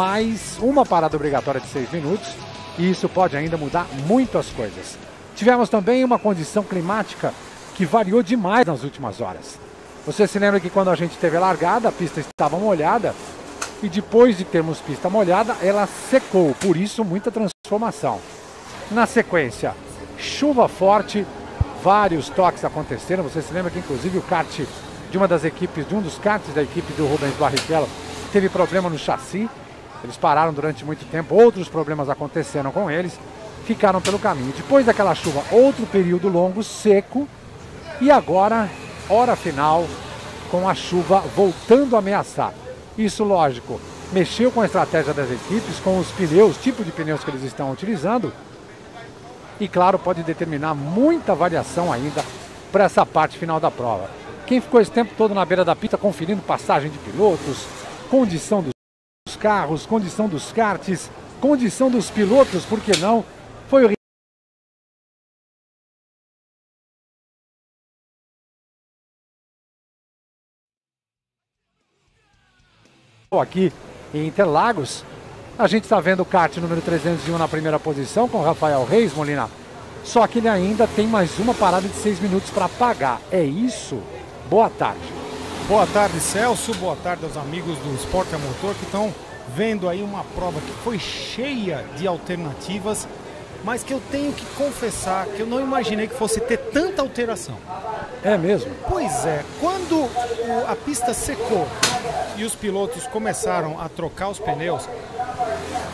mais 0.00 0.56
uma 0.62 0.86
parada 0.86 1.14
obrigatória 1.14 1.60
de 1.60 1.66
seis 1.66 1.92
minutos 1.92 2.32
e 2.78 2.90
isso 2.90 3.06
pode 3.06 3.36
ainda 3.36 3.58
mudar 3.58 3.86
muito 4.06 4.38
as 4.38 4.48
coisas. 4.48 4.96
Tivemos 5.36 5.68
também 5.68 6.02
uma 6.02 6.18
condição 6.18 6.62
climática 6.62 7.34
que 7.74 7.84
variou 7.84 8.22
demais 8.22 8.64
nas 8.66 8.82
últimas 8.82 9.20
horas. 9.20 9.58
Você 10.06 10.26
se 10.26 10.38
lembra 10.38 10.58
que 10.58 10.70
quando 10.70 10.88
a 10.88 10.94
gente 10.94 11.18
teve 11.18 11.36
a 11.36 11.40
largada, 11.40 11.90
a 11.90 11.92
pista 11.92 12.18
estava 12.18 12.56
molhada 12.56 13.14
e 13.82 13.90
depois 13.90 14.38
de 14.38 14.44
termos 14.44 14.80
pista 14.80 15.10
molhada, 15.10 15.54
ela 15.60 15.86
secou, 15.86 16.54
por 16.54 16.78
isso 16.78 17.04
muita 17.04 17.30
transformação. 17.30 18.20
Na 18.90 19.04
sequência, 19.04 19.74
chuva 20.16 20.66
forte, 20.66 21.26
vários 21.84 22.30
toques 22.30 22.64
aconteceram. 22.64 23.22
Você 23.24 23.42
se 23.42 23.52
lembra 23.52 23.70
que 23.70 23.80
inclusive 23.80 24.16
o 24.16 24.22
kart 24.22 24.62
de 25.10 25.18
uma 25.18 25.28
das 25.28 25.44
equipes, 25.44 25.86
de 25.86 25.94
um 25.94 26.00
dos 26.00 26.16
karts 26.16 26.54
da 26.54 26.62
equipe 26.62 26.90
do 26.94 27.06
Rubens 27.06 27.34
Barrichello, 27.34 27.88
teve 28.32 28.48
problema 28.48 28.88
no 28.88 28.98
chassi. 28.98 29.46
Eles 30.02 30.16
pararam 30.16 30.52
durante 30.52 30.84
muito 30.84 31.04
tempo, 31.10 31.34
outros 31.34 31.68
problemas 31.68 32.08
aconteceram 32.08 32.72
com 32.72 32.90
eles, 32.90 33.18
ficaram 33.64 34.00
pelo 34.00 34.18
caminho. 34.18 34.52
Depois 34.56 34.86
daquela 34.86 35.14
chuva, 35.14 35.42
outro 35.50 35.86
período 35.86 36.28
longo, 36.28 36.62
seco, 36.62 37.28
e 38.00 38.10
agora, 38.10 38.68
hora 39.08 39.36
final, 39.36 39.86
com 40.50 40.68
a 40.68 40.74
chuva 40.74 41.20
voltando 41.36 41.96
a 41.96 41.98
ameaçar. 41.98 42.54
Isso, 42.96 43.22
lógico, 43.22 43.80
mexeu 44.12 44.50
com 44.50 44.60
a 44.60 44.66
estratégia 44.66 45.14
das 45.14 45.30
equipes, 45.30 45.78
com 45.80 45.98
os 45.98 46.08
pneus, 46.12 46.56
tipo 46.56 46.82
de 46.82 46.90
pneus 46.90 47.22
que 47.22 47.30
eles 47.30 47.42
estão 47.42 47.70
utilizando, 47.70 48.32
e 49.60 49.68
claro, 49.68 49.98
pode 49.98 50.22
determinar 50.22 50.74
muita 50.74 51.34
variação 51.34 51.92
ainda 51.92 52.24
para 52.72 52.84
essa 52.84 53.04
parte 53.04 53.36
final 53.36 53.60
da 53.60 53.70
prova. 53.70 54.08
Quem 54.46 54.60
ficou 54.60 54.80
esse 54.80 54.90
tempo 54.90 55.12
todo 55.16 55.34
na 55.34 55.44
beira 55.44 55.64
da 55.64 55.76
pista 55.76 55.98
conferindo 55.98 56.40
passagem 56.42 56.90
de 56.90 56.98
pilotos, 56.98 57.66
condição 58.10 58.62
dos 58.62 58.79
carros, 59.40 59.86
condição 59.86 60.28
dos 60.28 60.52
karts, 60.52 61.10
condição 61.40 61.90
dos 61.90 62.10
pilotos, 62.10 62.64
por 62.66 62.78
que 62.80 62.96
não? 62.98 63.24
Foi 63.68 63.86
o 63.86 63.90
aqui 73.40 73.72
em 74.12 74.26
Interlagos. 74.26 75.04
A 75.58 75.66
gente 75.66 75.84
está 75.84 76.00
vendo 76.00 76.20
o 76.20 76.24
kart 76.24 76.56
número 76.58 76.80
301 76.80 77.38
na 77.38 77.48
primeira 77.48 77.78
posição 77.78 78.28
com 78.28 78.42
Rafael 78.42 78.84
Reis, 78.84 79.14
Molina. 79.14 79.48
Só 80.04 80.26
que 80.26 80.38
ele 80.38 80.48
ainda 80.48 80.86
tem 80.86 81.06
mais 81.06 81.38
uma 81.38 81.54
parada 81.54 81.86
de 81.86 81.94
seis 81.94 82.18
minutos 82.18 82.50
para 82.50 82.68
pagar. 82.68 83.20
É 83.30 83.42
isso? 83.42 84.02
Boa 84.48 84.68
tarde. 84.68 85.00
Boa 85.68 85.86
tarde, 85.86 86.18
Celso. 86.18 86.74
Boa 86.74 86.96
tarde 86.96 87.24
aos 87.24 87.36
amigos 87.36 87.78
do 87.78 87.94
Esporte 87.94 88.34
a 88.34 88.38
Motor 88.38 88.74
que 88.74 88.84
estão 88.84 89.14
vendo 89.54 89.88
aí 89.88 90.02
uma 90.02 90.24
prova 90.24 90.60
que 90.60 90.72
foi 90.84 90.98
cheia 90.98 91.84
de 91.96 92.06
alternativas, 92.06 93.06
mas 93.64 93.82
que 93.82 93.92
eu 93.92 94.00
tenho 94.10 94.32
que 94.32 94.44
confessar 94.56 95.26
que 95.26 95.40
eu 95.40 95.46
não 95.46 95.60
imaginei 95.60 96.06
que 96.06 96.14
fosse 96.14 96.40
ter 96.40 96.56
tanta 96.56 97.02
alteração. 97.02 97.56
É 98.22 98.36
mesmo? 98.38 98.72
Pois 98.88 99.26
é, 99.26 99.44
quando 99.58 100.08
a 100.66 100.76
pista 100.76 101.12
secou 101.12 101.66
e 102.36 102.44
os 102.44 102.54
pilotos 102.54 103.06
começaram 103.06 103.80
a 103.80 103.88
trocar 103.88 104.28
os 104.28 104.38
pneus, 104.38 104.88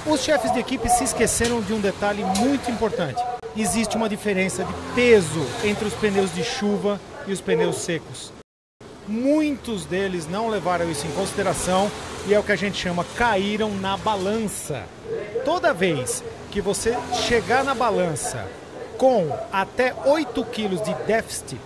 os 0.06 0.20
chefes 0.20 0.52
de 0.52 0.60
equipe 0.60 0.88
se 0.88 1.04
esqueceram 1.04 1.60
de 1.60 1.72
um 1.72 1.80
detalhe 1.80 2.24
muito 2.24 2.70
importante. 2.70 3.22
Existe 3.56 3.96
uma 3.96 4.08
diferença 4.08 4.64
de 4.64 4.72
peso 4.94 5.44
entre 5.64 5.86
os 5.86 5.94
pneus 5.94 6.32
de 6.34 6.44
chuva 6.44 7.00
e 7.26 7.32
os 7.32 7.40
pneus 7.40 7.76
secos. 7.76 8.32
Muitos 9.08 9.86
deles 9.86 10.28
não 10.28 10.48
levaram 10.48 10.90
isso 10.90 11.06
em 11.06 11.10
consideração 11.12 11.90
e 12.26 12.34
é 12.34 12.38
o 12.38 12.42
que 12.42 12.52
a 12.52 12.56
gente 12.56 12.76
chama 12.76 13.04
caíram 13.16 13.70
na 13.74 13.96
balança. 13.96 14.84
Toda 15.44 15.72
vez 15.72 16.24
que 16.50 16.60
você 16.60 16.96
chegar 17.26 17.62
na 17.62 17.74
balança 17.74 18.46
com 18.98 19.30
até 19.52 19.94
8 20.04 20.44
quilos 20.46 20.82
de 20.82 20.92
déficit, 21.06 21.60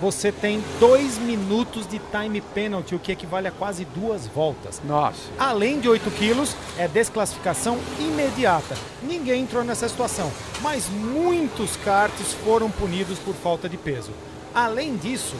você 0.00 0.32
tem 0.32 0.64
2 0.80 1.18
minutos 1.18 1.86
de 1.86 2.00
time 2.10 2.40
penalty, 2.40 2.94
o 2.94 2.98
que 2.98 3.12
equivale 3.12 3.46
a 3.46 3.50
quase 3.50 3.84
duas 3.84 4.26
voltas. 4.26 4.80
Nossa. 4.82 5.18
Além 5.38 5.78
de 5.78 5.88
8 5.88 6.10
quilos, 6.12 6.56
é 6.78 6.88
desclassificação 6.88 7.78
imediata. 7.98 8.74
Ninguém 9.02 9.42
entrou 9.42 9.62
nessa 9.62 9.88
situação, 9.88 10.32
mas 10.62 10.88
muitos 10.88 11.76
karts 11.76 12.32
foram 12.44 12.70
punidos 12.70 13.18
por 13.18 13.34
falta 13.34 13.68
de 13.68 13.76
peso. 13.76 14.10
Além 14.54 14.96
disso, 14.96 15.36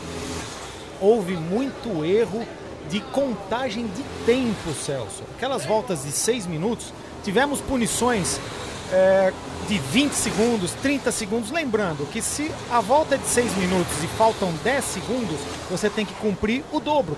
houve 1.01 1.37
muito 1.37 2.05
erro 2.05 2.47
de 2.91 3.01
contagem 3.01 3.87
de 3.87 4.03
tempo, 4.27 4.75
Celso. 4.75 5.23
Aquelas 5.37 5.65
voltas 5.65 6.03
de 6.03 6.11
6 6.11 6.47
minutos, 6.47 6.93
tivemos 7.23 7.61
punições 7.61 8.41
é, 8.93 9.33
de 9.69 9.79
20 9.79 10.13
segundos, 10.13 10.73
30 10.83 11.13
segundos. 11.13 11.51
Lembrando 11.51 12.05
que 12.11 12.21
se 12.21 12.51
a 12.71 12.81
volta 12.81 13.15
é 13.15 13.19
de 13.19 13.27
6 13.27 13.57
minutos 13.57 13.93
e 14.03 14.07
faltam 14.09 14.53
10 14.65 14.85
segundos, 14.85 15.39
você 15.71 15.89
tem 15.89 16.05
que 16.05 16.15
cumprir 16.15 16.65
o 16.73 16.81
dobro, 16.81 17.17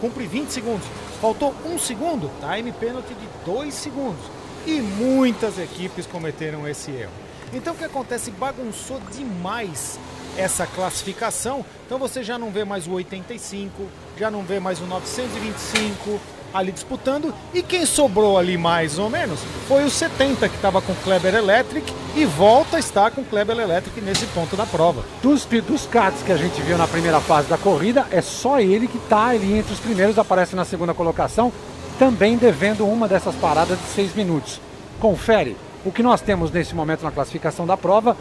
cumpre 0.00 0.26
20 0.26 0.50
segundos. 0.50 0.86
Faltou 1.20 1.54
um 1.64 1.78
segundo, 1.78 2.30
time 2.40 2.70
penalty 2.72 3.14
de 3.14 3.28
2 3.44 3.72
segundos. 3.72 4.22
E 4.66 4.80
muitas 4.80 5.58
equipes 5.58 6.06
cometeram 6.06 6.68
esse 6.68 6.90
erro. 6.90 7.12
Então 7.52 7.74
o 7.74 7.76
que 7.76 7.84
acontece? 7.84 8.30
Bagunçou 8.30 9.00
demais 9.10 9.98
essa 10.36 10.66
classificação. 10.66 11.64
Então 11.86 11.98
você 11.98 12.22
já 12.22 12.38
não 12.38 12.50
vê 12.50 12.64
mais 12.64 12.86
o 12.86 12.92
85, 12.92 13.88
já 14.20 14.30
não 14.30 14.42
vê 14.42 14.60
mais 14.60 14.78
o 14.82 14.84
925 14.84 16.20
ali 16.52 16.70
disputando. 16.70 17.32
E 17.54 17.62
quem 17.62 17.86
sobrou 17.86 18.36
ali 18.36 18.58
mais 18.58 18.98
ou 18.98 19.08
menos 19.08 19.40
foi 19.66 19.82
o 19.82 19.90
70 19.90 20.46
que 20.46 20.56
estava 20.56 20.82
com 20.82 20.94
Kleber 20.96 21.34
Electric 21.34 21.90
e 22.14 22.26
volta 22.26 22.76
a 22.76 22.80
estar 22.80 23.12
com 23.12 23.24
Kleber 23.24 23.58
Electric 23.58 23.98
nesse 24.02 24.26
ponto 24.26 24.56
da 24.56 24.66
prova. 24.66 25.02
Dos, 25.22 25.46
dos 25.46 25.86
karts 25.86 26.22
que 26.22 26.32
a 26.32 26.36
gente 26.36 26.60
viu 26.60 26.76
na 26.76 26.86
primeira 26.86 27.18
fase 27.18 27.48
da 27.48 27.56
corrida, 27.56 28.06
é 28.10 28.20
só 28.20 28.60
ele 28.60 28.86
que 28.86 28.98
está 28.98 29.28
ali 29.28 29.54
entre 29.56 29.72
os 29.72 29.80
primeiros, 29.80 30.18
aparece 30.18 30.54
na 30.54 30.66
segunda 30.66 30.92
colocação, 30.92 31.50
também 31.98 32.36
devendo 32.36 32.86
uma 32.86 33.08
dessas 33.08 33.34
paradas 33.36 33.78
de 33.78 33.86
seis 33.86 34.14
minutos. 34.14 34.60
Confere, 35.00 35.56
o 35.82 35.90
que 35.90 36.02
nós 36.02 36.20
temos 36.20 36.50
nesse 36.50 36.74
momento 36.74 37.02
na 37.04 37.10
classificação 37.10 37.66
da 37.66 37.76
prova, 37.76 38.14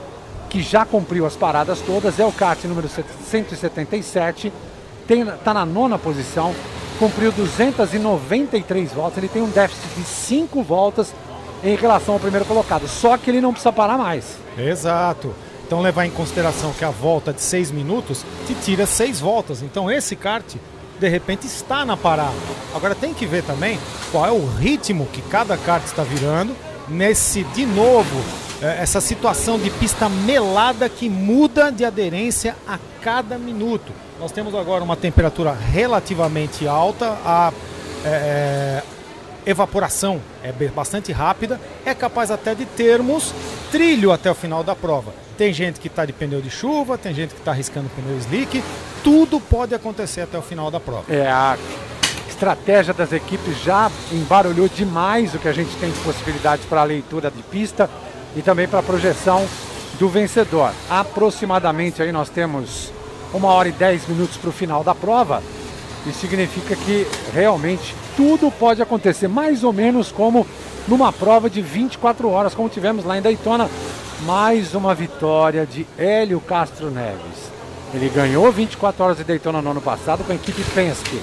que 0.50 0.62
já 0.62 0.86
cumpriu 0.86 1.26
as 1.26 1.36
paradas 1.36 1.82
todas, 1.82 2.18
é 2.22 2.26
o 2.26 2.32
kart 2.32 2.64
número 2.64 2.88
177, 2.88 4.54
está 5.14 5.54
na 5.54 5.66
nona 5.66 5.98
posição, 5.98 6.54
cumpriu 7.00 7.32
293 7.32 8.94
voltas, 8.94 9.18
ele 9.18 9.28
tem 9.28 9.42
um 9.42 9.50
déficit 9.50 9.88
de 9.96 10.04
5 10.04 10.62
voltas 10.62 11.14
em 11.64 11.76
relação 11.76 12.14
ao 12.14 12.20
primeiro 12.20 12.46
colocado, 12.46 12.88
só 12.88 13.18
que 13.18 13.30
ele 13.30 13.42
não 13.42 13.52
precisa 13.52 13.72
parar 13.72 13.98
mais. 13.98 14.38
Exato. 14.58 15.34
Então 15.66 15.82
levar 15.82 16.06
em 16.06 16.12
consideração 16.12 16.74
que 16.74 16.84
a 16.84 16.90
volta 16.90 17.32
de 17.32 17.42
6 17.42 17.72
minutos 17.72 18.26
te 18.48 18.56
tira 18.56 18.86
6 18.86 19.20
voltas. 19.20 19.62
Então 19.62 19.90
esse 19.90 20.16
kart 20.16 20.56
de 21.00 21.08
repente 21.08 21.46
está 21.46 21.86
na 21.86 21.96
parada. 21.96 22.34
Agora 22.74 22.96
tem 22.96 23.14
que 23.14 23.26
ver 23.26 23.44
também 23.44 23.80
qual 24.12 24.26
é 24.26 24.32
o 24.32 24.46
ritmo 24.46 25.06
que 25.14 25.22
cada 25.22 25.56
kart 25.58 25.86
está 25.86 26.04
virando 26.04 26.56
nesse 26.88 27.44
de 27.44 27.66
novo 27.66 28.20
eh, 28.62 28.80
essa 28.82 29.00
situação 29.00 29.60
de 29.60 29.70
pista 29.70 30.10
melada 30.10 30.90
que 30.90 31.08
muda 31.08 31.72
de 31.72 31.86
aderência 31.86 32.56
a 32.68 32.78
cada 33.02 33.38
minuto. 33.38 33.94
Nós 34.20 34.34
temos 34.34 34.54
agora 34.54 34.84
uma 34.84 34.98
temperatura 34.98 35.54
relativamente 35.54 36.68
alta, 36.68 37.18
a 37.24 37.54
eh, 38.04 38.84
evaporação 39.46 40.20
é 40.44 40.52
bastante 40.52 41.14
rápida, 41.14 41.60
é 41.86 41.96
capaz 41.96 42.30
até 42.30 42.54
de 42.54 42.66
termos 42.66 43.34
trilho 43.72 44.12
até 44.12 44.30
o 44.30 44.36
final 44.36 44.62
da 44.62 44.76
prova. 44.76 45.14
Tem 45.38 45.54
gente 45.54 45.80
que 45.80 45.88
está 45.88 46.06
de 46.06 46.12
pneu 46.12 46.42
de 46.42 46.50
chuva, 46.50 46.98
tem 46.98 47.14
gente 47.14 47.34
que 47.34 47.40
está 47.40 47.52
arriscando 47.52 47.90
pneu 47.96 48.18
slick, 48.18 48.62
tudo 49.06 49.40
pode 49.40 49.74
acontecer 49.74 50.22
até 50.22 50.38
o 50.38 50.42
final 50.42 50.70
da 50.70 50.82
prova. 50.82 51.06
É, 51.08 51.26
a 51.26 51.58
estratégia 52.28 52.94
das 52.94 53.14
equipes 53.14 53.58
já 53.64 53.90
embarulhou 54.12 54.68
demais 54.68 55.34
o 55.34 55.40
que 55.40 55.48
a 55.48 55.54
gente 55.54 55.74
tem 55.78 55.92
de 55.92 56.00
possibilidades 56.00 56.66
para 56.66 56.82
a 56.82 56.84
leitura 56.84 57.32
de 57.32 57.42
pista 57.44 57.90
e 58.36 58.42
também 58.42 58.68
para 58.68 58.80
a 58.80 58.84
projeção 58.84 59.48
do 59.98 60.10
vencedor. 60.10 60.74
Aproximadamente 60.90 62.02
aí 62.02 62.12
nós 62.12 62.30
temos 62.30 62.92
uma 63.34 63.50
hora 63.50 63.70
e 63.70 63.72
dez 63.72 64.08
minutos 64.08 64.38
para 64.38 64.50
o 64.50 64.54
final 64.54 64.84
da 64.84 64.96
prova. 64.96 65.42
Isso 66.06 66.20
significa 66.20 66.76
que 66.76 67.06
realmente 67.34 67.94
tudo 68.16 68.50
pode 68.52 68.82
acontecer, 68.82 69.28
mais 69.28 69.64
ou 69.64 69.74
menos 69.74 70.12
como 70.12 70.46
numa 70.88 71.12
prova 71.12 71.50
de 71.50 71.62
24 71.62 72.30
horas, 72.30 72.56
como 72.56 72.70
tivemos 72.70 73.06
lá 73.06 73.18
em 73.18 73.22
Daytona. 73.22 73.70
Mais 74.22 74.74
uma 74.74 74.94
vitória 74.94 75.66
de 75.66 75.88
Hélio 75.98 76.42
Castro 76.42 76.90
Neves. 76.90 77.50
Ele 77.94 78.10
ganhou 78.10 78.52
24 78.52 79.04
horas 79.04 79.18
de 79.18 79.24
Daytona 79.24 79.62
no 79.62 79.72
ano 79.72 79.82
passado 79.82 80.24
com 80.24 80.32
a 80.32 80.36
equipe 80.36 80.62
Penske. 80.76 81.22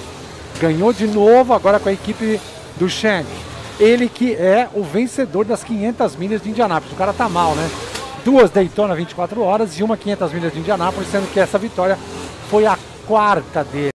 Ganhou 0.59 0.91
de 0.91 1.05
novo 1.07 1.53
agora 1.53 1.79
com 1.79 1.89
a 1.89 1.93
equipe 1.93 2.39
do 2.77 2.89
Shank. 2.89 3.27
Ele 3.79 4.09
que 4.09 4.33
é 4.33 4.67
o 4.73 4.83
vencedor 4.83 5.45
das 5.45 5.63
500 5.63 6.15
milhas 6.15 6.41
de 6.41 6.49
Indianápolis. 6.49 6.93
O 6.93 6.97
cara 6.97 7.13
tá 7.13 7.29
mal, 7.29 7.53
né? 7.53 7.69
Duas 8.27 8.51
Daytona 8.51 8.93
24 8.93 9.41
horas 9.41 9.79
e 9.79 9.83
uma 9.83 9.95
500 9.95 10.33
milhas 10.33 10.51
de 10.51 10.59
Indianápolis, 10.59 11.09
sendo 11.09 11.31
que 11.31 11.39
essa 11.39 11.57
vitória 11.57 11.97
foi 12.49 12.65
a 12.65 12.77
quarta 13.07 13.63
dele. 13.63 13.91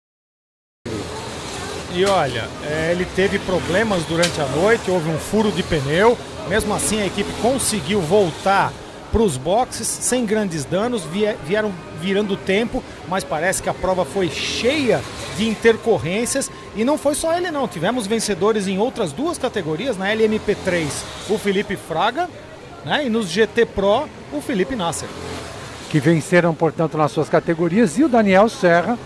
E 1.94 2.04
olha, 2.04 2.44
é, 2.70 2.92
ele 2.92 3.06
teve 3.16 3.40
problemas 3.40 4.04
durante 4.04 4.42
a 4.42 4.46
noite, 4.48 4.92
houve 4.92 5.10
um 5.10 5.18
furo 5.18 5.50
de 5.50 5.64
pneu. 5.64 6.18
Mesmo 6.50 6.74
assim, 6.74 7.00
a 7.02 7.06
equipe 7.06 7.32
conseguiu 7.42 8.02
voltar 8.02 8.74
para 9.14 9.22
os 9.22 9.38
boxes 9.38 9.88
sem 9.88 10.26
grandes 10.26 10.66
danos, 10.66 11.06
vie- 11.06 11.38
vieram 11.46 11.72
virando 12.02 12.36
tempo, 12.36 12.84
mas 13.08 13.24
parece 13.24 13.64
que 13.64 13.70
a 13.70 13.74
prova 13.74 14.04
foi 14.04 14.30
cheia 14.30 15.02
de 15.38 15.48
intercorrências. 15.48 16.52
E 16.76 16.84
não 16.84 16.98
foi 16.98 17.16
só 17.16 17.34
ele, 17.34 17.50
não. 17.50 17.66
Tivemos 17.66 18.06
vencedores 18.06 18.68
em 18.68 18.78
outras 18.78 19.14
duas 19.14 19.38
categorias, 19.38 19.96
na 19.98 20.08
LMP3, 20.14 20.86
o 21.30 21.38
Felipe 21.38 21.78
Fraga, 21.78 22.30
né? 22.88 23.06
e 23.06 23.10
nos 23.10 23.28
GT 23.28 23.66
Pro, 23.66 24.08
o 24.32 24.42
Felipe 24.42 24.76
Nasser. 24.76 25.10
que 25.90 26.00
venceram, 26.00 26.54
portanto, 26.54 26.98
nas 26.98 27.12
suas 27.12 27.30
categorias, 27.30 27.98
e 27.98 28.04
o 28.04 28.10
Daniel 28.10 28.50
Serra, 28.50 28.98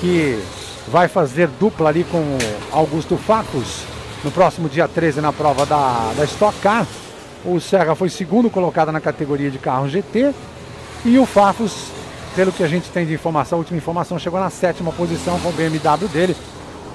que 0.00 0.42
vai 0.88 1.08
fazer 1.08 1.48
dupla 1.48 1.88
ali 1.88 2.04
com 2.04 2.18
o 2.18 2.38
Augusto 2.70 3.16
Facos 3.16 3.82
no 4.24 4.30
próximo 4.30 4.68
dia 4.68 4.86
13 4.86 5.20
na 5.20 5.32
prova 5.32 5.66
da, 5.66 6.12
da 6.16 6.24
Stock 6.24 6.58
Car. 6.60 6.86
O 7.44 7.60
Serra 7.60 7.94
foi 7.94 8.08
segundo 8.08 8.48
colocado 8.48 8.92
na 8.92 9.00
categoria 9.00 9.50
de 9.50 9.58
carro 9.58 9.88
GT 9.88 10.32
e 11.04 11.18
o 11.18 11.26
Facos, 11.26 11.88
pelo 12.34 12.52
que 12.52 12.62
a 12.62 12.68
gente 12.68 12.88
tem 12.90 13.04
de 13.04 13.12
informação, 13.12 13.58
a 13.58 13.60
última 13.60 13.76
informação 13.76 14.18
chegou 14.18 14.40
na 14.40 14.50
sétima 14.50 14.92
posição 14.92 15.38
com 15.40 15.48
o 15.48 15.52
BMW 15.52 16.08
dele. 16.08 16.36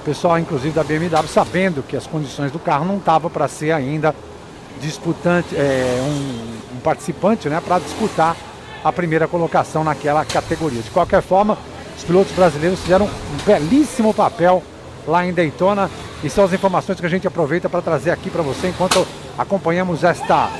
O 0.00 0.04
pessoal, 0.04 0.38
inclusive 0.38 0.74
da 0.74 0.82
BMW, 0.82 1.28
sabendo 1.28 1.82
que 1.82 1.96
as 1.96 2.06
condições 2.06 2.50
do 2.50 2.58
carro 2.58 2.84
não 2.84 2.96
estavam 2.96 3.30
para 3.30 3.46
ser 3.46 3.72
ainda 3.72 4.14
disputante, 4.80 5.56
é, 5.56 6.00
um, 6.02 6.76
um 6.76 6.80
participante 6.80 7.48
né, 7.48 7.60
para 7.64 7.78
disputar 7.78 8.36
a 8.82 8.92
primeira 8.92 9.26
colocação 9.26 9.84
naquela 9.84 10.24
categoria. 10.24 10.82
De 10.82 10.90
qualquer 10.90 11.22
forma, 11.22 11.58
os 11.96 12.04
pilotos 12.04 12.32
brasileiros 12.34 12.80
fizeram 12.80 13.06
um 13.06 13.44
belíssimo 13.44 14.14
papel 14.14 14.62
lá 15.06 15.26
em 15.26 15.32
Daytona 15.32 15.90
e 16.22 16.30
são 16.30 16.44
as 16.44 16.52
informações 16.52 17.00
que 17.00 17.06
a 17.06 17.10
gente 17.10 17.26
aproveita 17.26 17.68
para 17.68 17.82
trazer 17.82 18.10
aqui 18.10 18.30
para 18.30 18.42
você 18.42 18.68
enquanto 18.68 19.06
acompanhamos 19.36 20.04
esta 20.04 20.50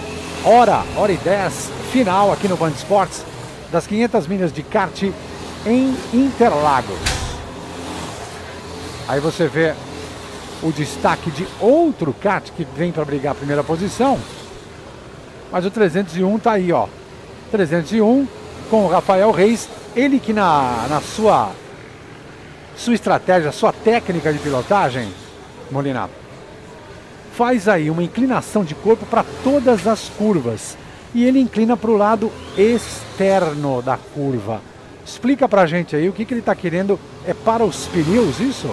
hora, 0.44 0.82
hora 0.96 1.12
e 1.12 1.16
10 1.16 1.70
final 1.92 2.32
aqui 2.32 2.48
no 2.48 2.56
Band 2.56 2.70
Esportes 2.70 3.24
das 3.70 3.86
500 3.86 4.26
milhas 4.26 4.52
de 4.52 4.62
kart 4.62 5.02
em 5.66 5.96
Interlagos. 6.12 6.98
Aí 9.06 9.20
você 9.20 9.46
vê 9.46 9.74
o 10.62 10.72
destaque 10.72 11.30
de 11.30 11.46
outro 11.60 12.12
kart 12.12 12.50
que 12.56 12.66
vem 12.76 12.92
para 12.92 13.04
brigar 13.04 13.32
a 13.32 13.36
primeira 13.36 13.62
posição. 13.62 14.18
Mas 15.50 15.64
o 15.64 15.70
301 15.70 16.38
tá 16.38 16.52
aí, 16.52 16.72
ó. 16.72 16.86
301 17.50 18.26
com 18.68 18.84
o 18.84 18.88
Rafael 18.88 19.30
Reis, 19.30 19.68
ele 19.96 20.18
que 20.18 20.32
na, 20.32 20.86
na 20.88 21.00
sua 21.00 21.52
sua 22.76 22.94
estratégia, 22.94 23.50
sua 23.50 23.72
técnica 23.72 24.32
de 24.32 24.38
pilotagem, 24.38 25.08
Molina, 25.68 26.08
faz 27.32 27.66
aí 27.66 27.90
uma 27.90 28.04
inclinação 28.04 28.64
de 28.64 28.74
corpo 28.74 29.04
para 29.06 29.24
todas 29.42 29.86
as 29.86 30.08
curvas. 30.10 30.76
E 31.14 31.24
ele 31.24 31.40
inclina 31.40 31.76
para 31.76 31.90
o 31.90 31.96
lado 31.96 32.30
externo 32.56 33.82
da 33.82 33.96
curva. 33.96 34.60
Explica 35.04 35.48
pra 35.48 35.66
gente 35.66 35.96
aí 35.96 36.08
o 36.08 36.12
que, 36.12 36.24
que 36.24 36.34
ele 36.34 36.40
está 36.40 36.54
querendo. 36.54 37.00
É 37.26 37.32
para 37.32 37.64
os 37.64 37.86
pneus 37.86 38.38
isso? 38.38 38.68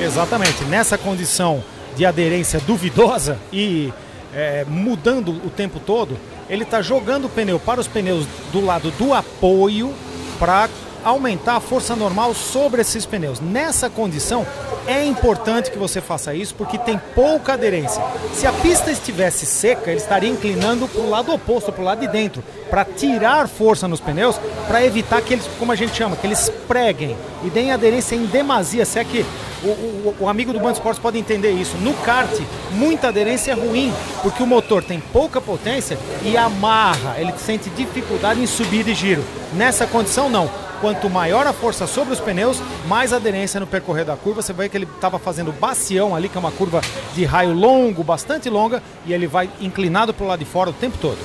Exatamente. 0.00 0.64
Nessa 0.64 0.96
condição 0.96 1.62
de 1.96 2.06
aderência 2.06 2.60
duvidosa 2.60 3.38
e 3.52 3.92
é, 4.34 4.64
mudando 4.68 5.30
o 5.30 5.50
tempo 5.50 5.80
todo, 5.80 6.16
ele 6.48 6.62
está 6.62 6.80
jogando 6.80 7.26
o 7.26 7.28
pneu 7.28 7.58
para 7.58 7.80
os 7.80 7.88
pneus 7.88 8.24
do 8.52 8.64
lado 8.64 8.90
do 8.92 9.12
apoio 9.12 9.92
para 10.38 10.68
aumentar 11.04 11.56
a 11.56 11.60
força 11.60 11.96
normal 11.96 12.34
sobre 12.34 12.80
esses 12.80 13.06
pneus. 13.06 13.40
Nessa 13.40 13.88
condição, 13.88 14.46
é 14.86 15.04
importante 15.04 15.70
que 15.70 15.78
você 15.78 16.00
faça 16.00 16.34
isso 16.34 16.54
porque 16.54 16.78
tem 16.78 17.00
pouca 17.14 17.54
aderência. 17.54 18.02
Se 18.32 18.46
a 18.46 18.52
pista 18.52 18.90
estivesse 18.90 19.46
seca, 19.46 19.90
ele 19.90 20.00
estaria 20.00 20.28
inclinando 20.28 20.88
para 20.88 21.00
o 21.00 21.10
lado 21.10 21.32
oposto, 21.32 21.72
para 21.72 21.82
o 21.82 21.84
lado 21.84 22.00
de 22.00 22.08
dentro, 22.08 22.42
para 22.70 22.84
tirar 22.84 23.48
força 23.48 23.86
nos 23.86 24.00
pneus, 24.00 24.36
para 24.66 24.84
evitar 24.84 25.20
que 25.22 25.34
eles, 25.34 25.46
como 25.58 25.72
a 25.72 25.76
gente 25.76 25.94
chama, 25.94 26.16
que 26.16 26.26
eles 26.26 26.50
preguem 26.66 27.16
e 27.44 27.50
deem 27.50 27.72
aderência 27.72 28.14
em 28.14 28.26
demasia. 28.26 28.84
Se 28.84 28.98
é 28.98 29.04
que 29.04 29.24
o, 29.62 30.14
o- 30.20 30.28
amigo 30.28 30.52
do 30.52 30.60
Band 30.60 30.72
Esportes 30.72 31.00
pode 31.00 31.18
entender 31.18 31.50
isso. 31.50 31.76
No 31.78 31.94
kart, 31.94 32.30
muita 32.72 33.08
aderência 33.08 33.52
é 33.52 33.54
ruim, 33.54 33.92
porque 34.22 34.42
o 34.42 34.46
motor 34.46 34.82
tem 34.82 35.00
pouca 35.00 35.40
potência 35.40 35.98
e 36.22 36.36
amarra, 36.36 37.16
ele 37.18 37.32
sente 37.38 37.68
dificuldade 37.70 38.40
em 38.40 38.46
subir 38.46 38.84
de 38.84 38.94
giro. 38.94 39.24
Nessa 39.54 39.86
condição, 39.86 40.28
não. 40.28 40.48
Quanto 40.80 41.10
maior 41.10 41.44
a 41.44 41.52
força 41.52 41.88
sobre 41.88 42.14
os 42.14 42.20
pneus, 42.20 42.60
mais 42.86 43.12
aderência 43.12 43.58
no 43.58 43.66
percorrer 43.66 44.04
da 44.04 44.14
curva. 44.14 44.40
Você 44.42 44.52
vê 44.52 44.68
que 44.68 44.76
ele 44.76 44.86
estava 44.94 45.18
fazendo 45.18 45.50
bacião 45.52 46.14
ali, 46.14 46.28
que 46.28 46.36
é 46.36 46.40
uma 46.40 46.52
curva 46.52 46.80
de 47.16 47.24
raio 47.24 47.52
longo, 47.52 48.04
bastante 48.04 48.48
longa, 48.48 48.80
e 49.04 49.12
ele 49.12 49.26
vai 49.26 49.50
inclinado 49.60 50.14
para 50.14 50.24
o 50.24 50.28
lado 50.28 50.38
de 50.38 50.44
fora 50.44 50.70
o 50.70 50.72
tempo 50.72 50.96
todo. 51.00 51.18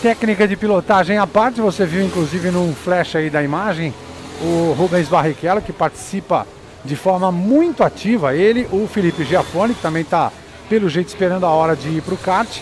Técnica 0.00 0.46
de 0.46 0.54
pilotagem 0.56 1.18
à 1.18 1.26
parte, 1.26 1.60
você 1.60 1.84
viu 1.84 2.04
inclusive 2.04 2.52
num 2.52 2.72
flash 2.74 3.16
aí 3.16 3.28
da 3.28 3.42
imagem 3.42 3.92
o 4.40 4.72
Rubens 4.78 5.08
Barrichello, 5.08 5.60
que 5.60 5.72
participa 5.72 6.46
de 6.84 6.96
forma 6.96 7.30
muito 7.30 7.82
ativa. 7.82 8.34
Ele, 8.34 8.68
o 8.72 8.86
Felipe 8.86 9.24
Giafone, 9.24 9.74
que 9.74 9.82
também 9.82 10.02
está, 10.02 10.32
pelo 10.68 10.88
jeito, 10.88 11.08
esperando 11.08 11.46
a 11.46 11.50
hora 11.50 11.76
de 11.76 11.88
ir 11.88 12.02
para 12.02 12.14
o 12.14 12.18
kart. 12.18 12.60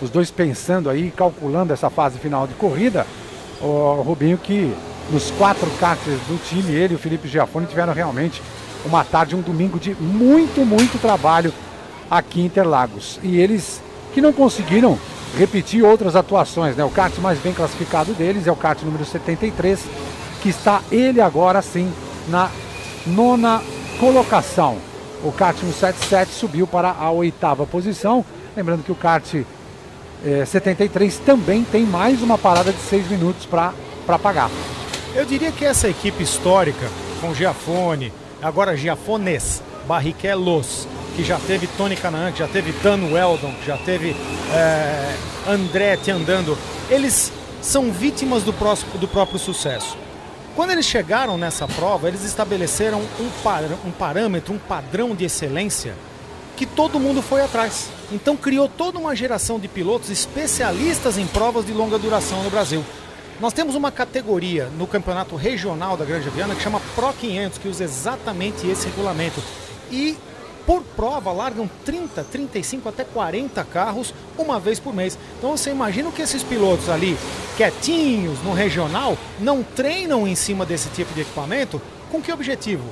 Os 0.00 0.10
dois 0.10 0.30
pensando 0.30 0.88
aí, 0.88 1.12
calculando 1.14 1.72
essa 1.72 1.90
fase 1.90 2.18
final 2.18 2.46
de 2.46 2.54
corrida. 2.54 3.06
O 3.60 4.02
Rubinho 4.02 4.38
que 4.38 4.74
nos 5.10 5.30
quatro 5.32 5.68
karts 5.78 6.18
do 6.26 6.42
time, 6.42 6.72
ele 6.72 6.94
e 6.94 6.96
o 6.96 6.98
Felipe 6.98 7.28
Giafone 7.28 7.66
tiveram 7.66 7.92
realmente 7.92 8.40
uma 8.84 9.04
tarde, 9.04 9.36
um 9.36 9.40
domingo 9.40 9.78
de 9.78 9.94
muito, 9.94 10.64
muito 10.64 11.00
trabalho 11.00 11.52
aqui 12.10 12.40
em 12.40 12.46
Interlagos. 12.46 13.20
E 13.22 13.38
eles 13.38 13.82
que 14.14 14.20
não 14.20 14.32
conseguiram 14.32 14.98
repetir 15.36 15.84
outras 15.84 16.16
atuações, 16.16 16.76
né? 16.76 16.84
O 16.84 16.90
kart 16.90 17.16
mais 17.18 17.38
bem 17.38 17.52
classificado 17.52 18.12
deles 18.14 18.46
é 18.46 18.52
o 18.52 18.56
kart 18.56 18.82
número 18.82 19.04
73, 19.04 19.80
que 20.42 20.48
está 20.48 20.80
ele 20.90 21.20
agora 21.20 21.60
sim 21.62 21.92
na 22.28 22.50
nona 23.06 23.62
colocação. 23.98 24.78
O 25.22 25.30
kart 25.32 25.56
177 25.58 26.30
subiu 26.32 26.66
para 26.66 26.90
a 26.90 27.10
oitava 27.10 27.66
posição. 27.66 28.24
Lembrando 28.56 28.82
que 28.82 28.92
o 28.92 28.94
kart 28.94 29.34
eh, 30.24 30.44
73 30.46 31.18
também 31.18 31.62
tem 31.64 31.84
mais 31.84 32.22
uma 32.22 32.38
parada 32.38 32.72
de 32.72 32.80
seis 32.80 33.08
minutos 33.08 33.46
para 33.46 33.72
pagar. 34.18 34.50
Eu 35.14 35.24
diria 35.24 35.52
que 35.52 35.64
essa 35.64 35.88
equipe 35.88 36.22
histórica, 36.22 36.88
com 37.20 37.34
Giafone, 37.34 38.12
agora 38.40 38.76
Giafones, 38.76 39.62
Barrichellos, 39.86 40.86
que 41.16 41.24
já 41.24 41.38
teve 41.38 41.66
Tony 41.66 41.96
Canaan, 41.96 42.32
que 42.32 42.38
já 42.38 42.48
teve 42.48 42.72
Dan 42.82 43.12
Weldon, 43.12 43.52
que 43.60 43.66
já 43.66 43.76
teve 43.76 44.16
eh, 44.54 45.16
Andretti 45.48 46.10
andando, 46.10 46.56
eles 46.88 47.32
são 47.60 47.90
vítimas 47.92 48.42
do, 48.42 48.52
próximo- 48.52 48.96
do 48.98 49.06
próprio 49.08 49.38
sucesso. 49.38 49.96
Quando 50.56 50.70
eles 50.72 50.84
chegaram 50.86 51.38
nessa 51.38 51.66
prova, 51.66 52.08
eles 52.08 52.24
estabeleceram 52.24 53.00
um, 53.00 53.30
par- 53.42 53.62
um 53.84 53.90
parâmetro, 53.90 54.52
um 54.52 54.58
padrão 54.58 55.14
de 55.14 55.24
excelência 55.24 55.94
que 56.56 56.66
todo 56.66 57.00
mundo 57.00 57.22
foi 57.22 57.40
atrás. 57.40 57.88
Então 58.12 58.36
criou 58.36 58.68
toda 58.68 58.98
uma 58.98 59.16
geração 59.16 59.58
de 59.58 59.68
pilotos 59.68 60.10
especialistas 60.10 61.16
em 61.16 61.26
provas 61.26 61.64
de 61.64 61.72
longa 61.72 61.98
duração 61.98 62.42
no 62.42 62.50
Brasil. 62.50 62.84
Nós 63.40 63.54
temos 63.54 63.74
uma 63.74 63.90
categoria 63.90 64.68
no 64.76 64.86
campeonato 64.86 65.34
regional 65.36 65.96
da 65.96 66.04
Grande 66.04 66.28
Viana 66.28 66.54
que 66.54 66.62
chama 66.62 66.80
Pro 66.94 67.12
500, 67.14 67.56
que 67.58 67.68
usa 67.68 67.84
exatamente 67.84 68.66
esse 68.66 68.86
regulamento. 68.86 69.42
E 69.90 70.18
por 70.70 70.84
prova 70.84 71.32
largam 71.32 71.68
30, 71.84 72.22
35 72.22 72.88
até 72.88 73.02
40 73.02 73.64
carros 73.64 74.14
uma 74.38 74.60
vez 74.60 74.78
por 74.78 74.94
mês. 74.94 75.18
Então 75.36 75.56
você 75.56 75.70
imagina 75.70 76.12
que 76.12 76.22
esses 76.22 76.44
pilotos 76.44 76.88
ali, 76.88 77.18
quietinhos 77.56 78.40
no 78.44 78.52
regional, 78.52 79.18
não 79.40 79.64
treinam 79.64 80.28
em 80.28 80.36
cima 80.36 80.64
desse 80.64 80.88
tipo 80.90 81.12
de 81.12 81.22
equipamento? 81.22 81.82
Com 82.08 82.22
que 82.22 82.30
objetivo? 82.30 82.84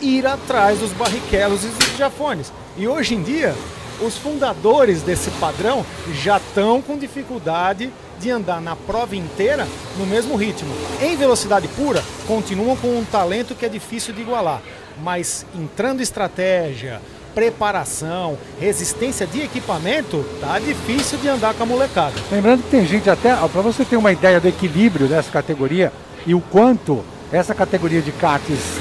Ir 0.00 0.24
atrás 0.24 0.78
dos 0.78 0.92
barriquelos 0.92 1.64
e 1.64 1.66
dos 1.66 1.96
jafones. 1.96 2.52
E 2.76 2.86
hoje 2.86 3.16
em 3.16 3.22
dia, 3.24 3.52
os 4.00 4.16
fundadores 4.16 5.02
desse 5.02 5.32
padrão 5.32 5.84
já 6.12 6.36
estão 6.36 6.80
com 6.80 6.96
dificuldade 6.96 7.92
de 8.20 8.30
andar 8.30 8.60
na 8.60 8.76
prova 8.76 9.16
inteira 9.16 9.66
no 9.98 10.06
mesmo 10.06 10.36
ritmo. 10.36 10.72
Em 11.02 11.16
velocidade 11.16 11.66
pura, 11.66 12.00
continuam 12.28 12.76
com 12.76 12.96
um 12.96 13.04
talento 13.04 13.56
que 13.56 13.66
é 13.66 13.68
difícil 13.68 14.14
de 14.14 14.20
igualar, 14.20 14.62
mas 15.02 15.44
entrando 15.52 16.00
estratégia, 16.00 17.00
preparação, 17.34 18.38
resistência 18.60 19.26
de 19.26 19.42
equipamento, 19.42 20.24
tá 20.40 20.58
difícil 20.58 21.18
de 21.18 21.28
andar 21.28 21.54
com 21.54 21.64
a 21.64 21.66
molecada. 21.66 22.14
Lembrando 22.30 22.62
que 22.62 22.70
tem 22.70 22.86
gente 22.86 23.10
até, 23.10 23.34
para 23.34 23.62
você 23.62 23.84
ter 23.84 23.96
uma 23.96 24.12
ideia 24.12 24.40
do 24.40 24.48
equilíbrio 24.48 25.08
dessa 25.08 25.30
categoria 25.30 25.92
e 26.26 26.34
o 26.34 26.40
quanto 26.40 27.04
essa 27.32 27.54
categoria 27.54 28.00
de 28.00 28.12
karts 28.12 28.78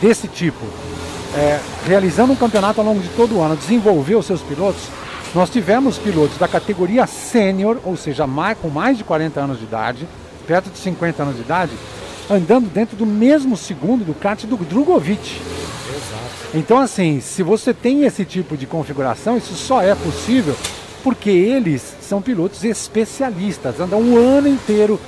desse 0.00 0.26
tipo, 0.26 0.64
é, 1.36 1.60
realizando 1.86 2.32
um 2.32 2.36
campeonato 2.36 2.80
ao 2.80 2.86
longo 2.86 3.00
de 3.00 3.08
todo 3.10 3.36
o 3.36 3.42
ano, 3.42 3.56
desenvolveu 3.56 4.22
seus 4.22 4.40
pilotos, 4.40 4.82
nós 5.34 5.50
tivemos 5.50 5.98
pilotos 5.98 6.38
da 6.38 6.48
categoria 6.48 7.06
sênior, 7.06 7.78
ou 7.84 7.96
seja, 7.96 8.26
mais, 8.26 8.58
com 8.58 8.68
mais 8.68 8.98
de 8.98 9.04
40 9.04 9.40
anos 9.40 9.58
de 9.58 9.64
idade, 9.64 10.08
perto 10.46 10.70
de 10.70 10.78
50 10.78 11.22
anos 11.22 11.36
de 11.36 11.42
idade, 11.42 11.72
andando 12.28 12.68
dentro 12.68 12.96
do 12.96 13.06
mesmo 13.06 13.56
segundo 13.56 14.04
do 14.04 14.14
kart 14.14 14.44
do 14.44 14.56
Drogovic. 14.56 15.40
Então, 16.52 16.78
assim, 16.78 17.20
se 17.20 17.42
você 17.42 17.72
tem 17.72 18.04
esse 18.04 18.24
tipo 18.24 18.56
de 18.56 18.66
configuração, 18.66 19.36
isso 19.36 19.54
só 19.54 19.80
é 19.80 19.94
possível 19.94 20.56
porque 21.02 21.30
eles 21.30 21.96
são 22.02 22.20
pilotos 22.20 22.64
especialistas, 22.64 23.78
andam 23.78 24.00
um 24.00 24.16
ano 24.16 24.48
inteiro 24.48 25.00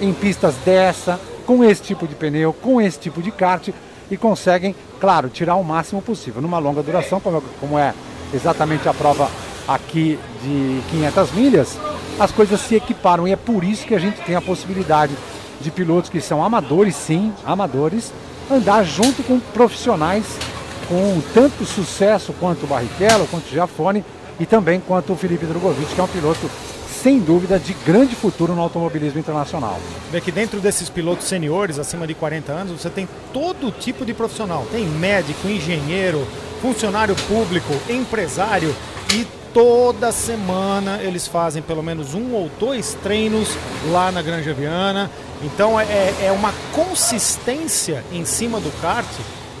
em 0.00 0.12
pistas 0.12 0.54
dessa, 0.64 1.20
com 1.46 1.64
esse 1.64 1.82
tipo 1.82 2.06
de 2.06 2.14
pneu, 2.14 2.52
com 2.52 2.80
esse 2.80 2.98
tipo 2.98 3.20
de 3.20 3.30
kart 3.30 3.68
e 4.10 4.16
conseguem, 4.16 4.74
claro, 5.00 5.28
tirar 5.28 5.56
o 5.56 5.64
máximo 5.64 6.00
possível. 6.00 6.40
Numa 6.40 6.58
longa 6.58 6.82
duração, 6.82 7.20
como, 7.20 7.42
como 7.60 7.78
é 7.78 7.92
exatamente 8.32 8.88
a 8.88 8.94
prova 8.94 9.28
aqui 9.66 10.18
de 10.42 10.80
500 10.90 11.32
milhas, 11.32 11.78
as 12.20 12.30
coisas 12.30 12.60
se 12.60 12.76
equiparam 12.76 13.26
e 13.26 13.32
é 13.32 13.36
por 13.36 13.64
isso 13.64 13.84
que 13.84 13.94
a 13.94 13.98
gente 13.98 14.20
tem 14.22 14.36
a 14.36 14.40
possibilidade 14.40 15.14
de 15.60 15.70
pilotos 15.70 16.08
que 16.08 16.20
são 16.20 16.44
amadores, 16.44 16.94
sim, 16.94 17.32
amadores, 17.44 18.12
andar 18.50 18.84
junto 18.84 19.22
com 19.24 19.40
profissionais 19.40 20.24
com 20.88 21.20
tanto 21.32 21.64
sucesso 21.64 22.32
quanto 22.38 22.64
o 22.64 22.66
Barrichello, 22.66 23.26
quanto 23.26 23.46
o 23.46 23.50
Giafone 23.50 24.04
e 24.38 24.46
também 24.46 24.80
quanto 24.80 25.12
o 25.12 25.16
Felipe 25.16 25.46
Drogovic, 25.46 25.94
que 25.94 26.00
é 26.00 26.04
um 26.04 26.08
piloto 26.08 26.50
sem 27.04 27.18
dúvida 27.18 27.58
de 27.58 27.74
grande 27.84 28.14
futuro 28.14 28.54
no 28.54 28.62
automobilismo 28.62 29.20
internacional. 29.20 29.78
Vê 30.10 30.20
que 30.22 30.32
dentro 30.32 30.58
desses 30.58 30.88
pilotos 30.88 31.26
seniores, 31.26 31.78
acima 31.78 32.06
de 32.06 32.14
40 32.14 32.50
anos, 32.50 32.80
você 32.80 32.88
tem 32.88 33.06
todo 33.32 33.70
tipo 33.70 34.06
de 34.06 34.14
profissional. 34.14 34.66
Tem 34.72 34.86
médico, 34.86 35.46
engenheiro, 35.46 36.26
funcionário 36.62 37.14
público, 37.28 37.74
empresário 37.90 38.74
e 39.12 39.26
toda 39.52 40.10
semana 40.12 40.98
eles 41.02 41.28
fazem 41.28 41.62
pelo 41.62 41.82
menos 41.82 42.14
um 42.14 42.32
ou 42.32 42.50
dois 42.58 42.96
treinos 43.02 43.50
lá 43.92 44.10
na 44.10 44.22
Granja 44.22 44.54
Viana. 44.54 45.10
Então 45.42 45.78
é, 45.78 46.14
é 46.22 46.32
uma 46.32 46.54
consistência 46.72 48.02
em 48.10 48.24
cima 48.24 48.58
do 48.58 48.70
kart 48.80 49.06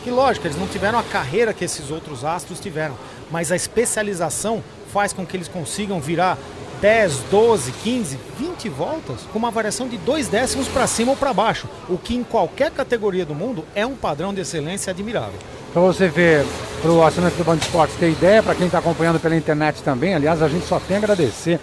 que, 0.04 0.10
lógico, 0.10 0.46
eles 0.46 0.58
não 0.58 0.66
tiveram 0.66 0.98
a 0.98 1.02
carreira 1.02 1.54
que 1.54 1.64
esses 1.64 1.90
outros 1.90 2.24
astros 2.24 2.60
tiveram, 2.60 2.94
mas 3.30 3.50
a 3.50 3.56
especialização 3.56 4.62
faz 4.92 5.14
com 5.14 5.24
que 5.24 5.34
eles 5.34 5.48
consigam 5.48 5.98
virar 5.98 6.36
10, 6.82 7.20
12, 7.30 7.72
15, 7.72 8.18
20 8.38 8.68
voltas 8.68 9.20
com 9.32 9.38
uma 9.38 9.50
variação 9.50 9.88
de 9.88 9.96
dois 9.96 10.28
décimos 10.28 10.68
para 10.68 10.86
cima 10.86 11.12
ou 11.12 11.16
para 11.16 11.32
baixo, 11.32 11.66
o 11.88 11.96
que 11.96 12.14
em 12.14 12.22
qualquer 12.22 12.70
categoria 12.70 13.24
do 13.24 13.34
mundo 13.34 13.64
é 13.74 13.86
um 13.86 13.96
padrão 13.96 14.34
de 14.34 14.42
excelência 14.42 14.90
admirável. 14.90 15.38
Para 15.72 15.80
você 15.80 16.06
ver, 16.06 16.44
para 16.82 16.90
o 16.90 17.02
assinante 17.02 17.36
do 17.36 17.44
Band 17.44 17.56
Esportes 17.56 17.96
ter 17.96 18.10
ideia, 18.10 18.42
para 18.42 18.54
quem 18.54 18.66
está 18.66 18.80
acompanhando 18.80 19.18
pela 19.18 19.34
internet 19.34 19.82
também, 19.82 20.14
aliás, 20.14 20.42
a 20.42 20.48
gente 20.48 20.66
só 20.66 20.78
tem 20.78 20.96
a 20.96 20.98
agradecer 20.98 21.58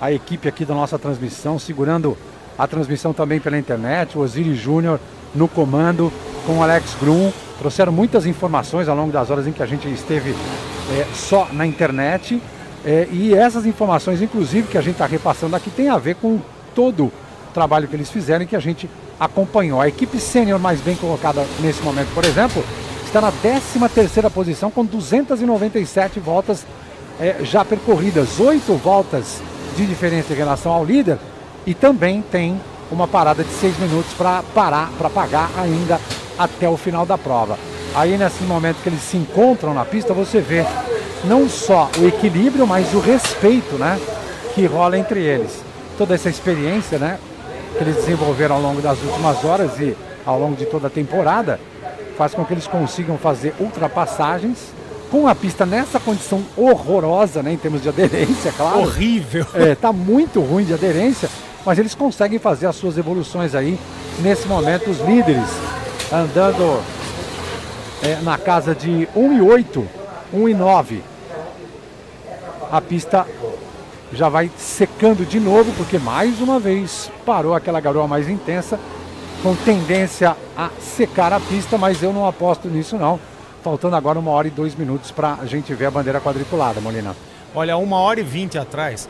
a 0.00 0.10
equipe 0.10 0.48
aqui 0.48 0.64
da 0.64 0.74
nossa 0.74 0.98
transmissão, 0.98 1.58
segurando 1.58 2.16
a 2.58 2.66
transmissão 2.66 3.12
também 3.12 3.38
pela 3.38 3.58
internet, 3.58 4.16
o 4.16 4.22
Osiris 4.22 4.58
Júnior 4.58 4.98
no 5.34 5.46
comando, 5.46 6.10
com 6.46 6.58
o 6.58 6.62
Alex 6.62 6.96
Grum, 6.98 7.30
trouxeram 7.62 7.92
muitas 7.92 8.26
informações 8.26 8.88
ao 8.88 8.96
longo 8.96 9.12
das 9.12 9.30
horas 9.30 9.46
em 9.46 9.52
que 9.52 9.62
a 9.62 9.66
gente 9.66 9.88
esteve 9.88 10.34
é, 10.90 11.06
só 11.14 11.46
na 11.52 11.64
internet. 11.64 12.42
É, 12.84 13.06
e 13.12 13.32
essas 13.32 13.64
informações, 13.64 14.20
inclusive, 14.20 14.66
que 14.66 14.76
a 14.76 14.80
gente 14.80 14.94
está 14.94 15.06
repassando 15.06 15.54
aqui, 15.54 15.70
tem 15.70 15.88
a 15.88 15.96
ver 15.96 16.16
com 16.16 16.40
todo 16.74 17.04
o 17.04 17.12
trabalho 17.54 17.86
que 17.86 17.94
eles 17.94 18.10
fizeram 18.10 18.42
e 18.42 18.48
que 18.48 18.56
a 18.56 18.60
gente 18.60 18.90
acompanhou. 19.18 19.80
A 19.80 19.86
equipe 19.86 20.18
sênior 20.18 20.58
mais 20.58 20.80
bem 20.80 20.96
colocada 20.96 21.46
nesse 21.60 21.80
momento, 21.82 22.12
por 22.12 22.24
exemplo, 22.24 22.64
está 23.04 23.20
na 23.20 23.30
13ª 23.30 24.28
posição 24.28 24.68
com 24.68 24.84
297 24.84 26.18
voltas 26.18 26.66
é, 27.20 27.44
já 27.44 27.64
percorridas, 27.64 28.40
8 28.40 28.74
voltas 28.74 29.40
de 29.76 29.86
diferença 29.86 30.32
em 30.32 30.36
relação 30.36 30.72
ao 30.72 30.84
líder 30.84 31.16
e 31.64 31.74
também 31.74 32.22
tem 32.22 32.60
uma 32.90 33.06
parada 33.06 33.44
de 33.44 33.52
6 33.52 33.78
minutos 33.78 34.12
para 34.14 34.42
parar, 34.52 34.90
para 34.98 35.08
pagar 35.08 35.48
ainda 35.56 36.00
até 36.38 36.68
o 36.68 36.76
final 36.76 37.04
da 37.04 37.18
prova. 37.18 37.58
Aí 37.94 38.16
nesse 38.16 38.42
momento 38.44 38.82
que 38.82 38.88
eles 38.88 39.02
se 39.02 39.16
encontram 39.16 39.74
na 39.74 39.84
pista, 39.84 40.14
você 40.14 40.40
vê 40.40 40.64
não 41.24 41.48
só 41.48 41.90
o 41.98 42.06
equilíbrio, 42.06 42.66
mas 42.66 42.92
o 42.94 43.00
respeito, 43.00 43.76
né, 43.76 44.00
que 44.54 44.66
rola 44.66 44.98
entre 44.98 45.20
eles. 45.20 45.62
Toda 45.98 46.14
essa 46.14 46.28
experiência, 46.28 46.98
né, 46.98 47.18
que 47.76 47.84
eles 47.84 47.96
desenvolveram 47.96 48.56
ao 48.56 48.62
longo 48.62 48.80
das 48.80 48.98
últimas 49.02 49.44
horas 49.44 49.78
e 49.78 49.96
ao 50.24 50.38
longo 50.38 50.56
de 50.56 50.66
toda 50.66 50.86
a 50.86 50.90
temporada, 50.90 51.60
faz 52.16 52.34
com 52.34 52.44
que 52.44 52.54
eles 52.54 52.66
consigam 52.66 53.18
fazer 53.18 53.54
ultrapassagens 53.60 54.58
com 55.10 55.28
a 55.28 55.34
pista 55.34 55.66
nessa 55.66 56.00
condição 56.00 56.42
horrorosa, 56.56 57.42
né, 57.42 57.52
em 57.52 57.58
termos 57.58 57.82
de 57.82 57.88
aderência, 57.88 58.52
claro. 58.56 58.80
Horrível. 58.80 59.46
É, 59.54 59.74
tá 59.74 59.92
muito 59.92 60.40
ruim 60.40 60.64
de 60.64 60.72
aderência, 60.72 61.28
mas 61.66 61.78
eles 61.78 61.94
conseguem 61.94 62.38
fazer 62.38 62.66
as 62.66 62.76
suas 62.76 62.96
evoluções 62.96 63.54
aí. 63.54 63.78
Nesse 64.20 64.48
momento, 64.48 64.90
os 64.90 64.98
líderes 65.00 65.44
andando 66.12 66.82
é, 68.02 68.16
na 68.22 68.36
casa 68.36 68.74
de 68.74 69.08
1 69.16 69.32
e 69.32 69.40
8, 69.40 69.88
1 70.34 70.48
e 70.48 70.54
9. 70.54 71.02
A 72.70 72.80
pista 72.80 73.26
já 74.12 74.28
vai 74.28 74.50
secando 74.58 75.24
de 75.24 75.40
novo, 75.40 75.72
porque 75.72 75.98
mais 75.98 76.38
uma 76.40 76.60
vez 76.60 77.10
parou 77.24 77.54
aquela 77.54 77.80
garoa 77.80 78.06
mais 78.06 78.28
intensa, 78.28 78.78
com 79.42 79.54
tendência 79.56 80.36
a 80.56 80.68
secar 80.78 81.32
a 81.32 81.40
pista, 81.40 81.78
mas 81.78 82.02
eu 82.02 82.12
não 82.12 82.26
aposto 82.26 82.68
nisso 82.68 82.98
não. 82.98 83.18
Faltando 83.62 83.96
agora 83.96 84.18
uma 84.18 84.30
hora 84.32 84.48
e 84.48 84.50
dois 84.50 84.74
minutos 84.74 85.10
para 85.10 85.38
a 85.40 85.46
gente 85.46 85.72
ver 85.72 85.86
a 85.86 85.90
bandeira 85.90 86.20
quadriculada, 86.20 86.80
Molina. 86.80 87.16
Olha, 87.54 87.76
uma 87.76 87.98
hora 87.98 88.20
e 88.20 88.22
vinte 88.22 88.58
atrás, 88.58 89.08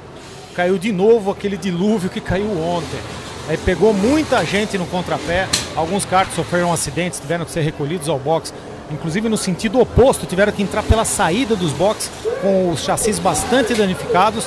caiu 0.55 0.79
de 0.79 0.93
novo 0.93 1.31
aquele 1.31 1.57
dilúvio 1.57 2.11
que 2.11 2.21
caiu 2.21 2.51
ontem. 2.61 2.99
Aí 3.49 3.57
pegou 3.57 3.93
muita 3.93 4.45
gente 4.45 4.79
no 4.79 4.87
contrapé, 4.87 5.49
alguns 5.75 6.05
carros 6.05 6.35
sofreram 6.35 6.73
acidentes, 6.73 7.19
tiveram 7.19 7.45
que 7.45 7.51
ser 7.51 7.63
recolhidos 7.63 8.09
ao 8.09 8.19
box, 8.19 8.55
inclusive 8.91 9.29
no 9.29 9.37
sentido 9.37 9.81
oposto, 9.81 10.27
tiveram 10.27 10.53
que 10.53 10.63
entrar 10.63 10.83
pela 10.83 11.05
saída 11.05 11.57
dos 11.57 11.73
boxes 11.73 12.11
com 12.41 12.71
os 12.71 12.81
chassis 12.81 13.19
bastante 13.19 13.75
danificados. 13.75 14.47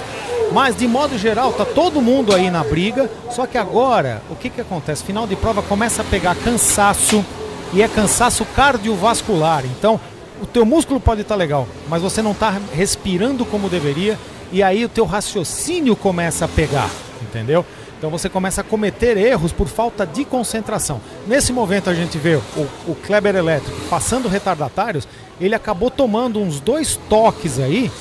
Mas 0.51 0.77
de 0.77 0.87
modo 0.87 1.17
geral, 1.17 1.51
tá 1.53 1.65
todo 1.65 2.01
mundo 2.01 2.33
aí 2.33 2.49
na 2.51 2.63
briga. 2.63 3.09
Só 3.31 3.45
que 3.47 3.57
agora, 3.57 4.21
o 4.29 4.35
que 4.35 4.49
que 4.49 4.61
acontece? 4.61 5.03
Final 5.03 5.25
de 5.25 5.35
prova 5.35 5.61
começa 5.61 6.01
a 6.01 6.05
pegar 6.05 6.35
cansaço 6.35 7.25
e 7.73 7.81
é 7.81 7.87
cansaço 7.87 8.45
cardiovascular. 8.55 9.65
Então, 9.65 9.99
o 10.41 10.45
teu 10.45 10.65
músculo 10.65 10.99
pode 10.99 11.21
estar 11.21 11.35
legal, 11.35 11.67
mas 11.89 12.01
você 12.01 12.21
não 12.21 12.31
está 12.31 12.53
respirando 12.73 13.43
como 13.45 13.69
deveria 13.69 14.17
e 14.51 14.61
aí 14.61 14.85
o 14.85 14.89
teu 14.89 15.05
raciocínio 15.05 15.95
começa 15.95 16.45
a 16.45 16.47
pegar, 16.47 16.89
entendeu? 17.21 17.65
Então 18.05 18.15
você 18.15 18.29
começa 18.29 18.61
a 18.61 18.63
cometer 18.63 19.17
erros 19.17 19.51
por 19.51 19.67
falta 19.67 20.05
de 20.05 20.23
concentração. 20.23 21.01
Nesse 21.25 21.51
momento 21.51 21.89
a 21.89 21.93
gente 21.95 22.19
vê 22.19 22.35
o, 22.35 22.67
o 22.87 22.95
Kleber 23.03 23.35
Elétrico 23.35 23.81
passando 23.89 24.27
retardatários, 24.27 25.07
ele 25.41 25.55
acabou 25.55 25.89
tomando 25.89 26.39
uns 26.39 26.59
dois 26.59 26.99
toques 27.09 27.57
aí, 27.57 27.91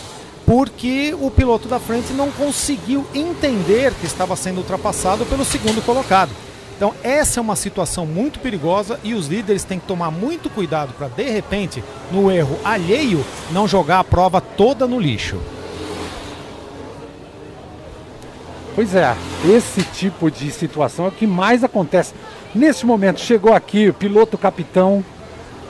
porque 0.45 1.17
o 1.19 1.31
piloto 1.31 1.69
da 1.69 1.81
frente 1.81 2.13
não 2.13 2.31
conseguiu 2.31 3.07
entender 3.15 3.95
que 3.95 4.05
estava 4.05 4.37
sendo 4.37 4.59
ultrapassado 4.59 5.25
pelo 5.25 5.43
segundo 5.43 5.83
colocado. 5.83 6.33
Então 6.77 6.93
essa 7.03 7.41
é 7.41 7.43
uma 7.43 7.57
situação 7.57 8.05
muito 8.05 8.41
perigosa 8.41 9.01
e 9.03 9.15
os 9.15 9.29
líderes 9.29 9.65
têm 9.65 9.81
que 9.81 9.87
tomar 9.87 10.11
muito 10.11 10.51
cuidado 10.51 10.93
para 10.93 11.09
de 11.09 11.31
repente, 11.31 11.83
no 12.13 12.31
erro 12.31 12.59
alheio, 12.63 13.25
não 13.51 13.67
jogar 13.67 14.01
a 14.01 14.05
prova 14.05 14.39
toda 14.39 14.87
no 14.87 15.01
lixo. 15.01 15.41
Pois 18.75 18.95
é, 18.95 19.15
esse 19.49 19.83
tipo 19.83 20.31
de 20.31 20.51
situação 20.51 21.05
é 21.05 21.09
o 21.09 21.13
que 21.13 21.27
mais 21.27 21.63
acontece. 21.63 22.13
Nesse 22.55 22.85
momento 22.85 23.21
chegou 23.21 23.55
aqui 23.55 23.89
o 23.89 23.95
piloto 23.95 24.37
capitão 24.37 25.05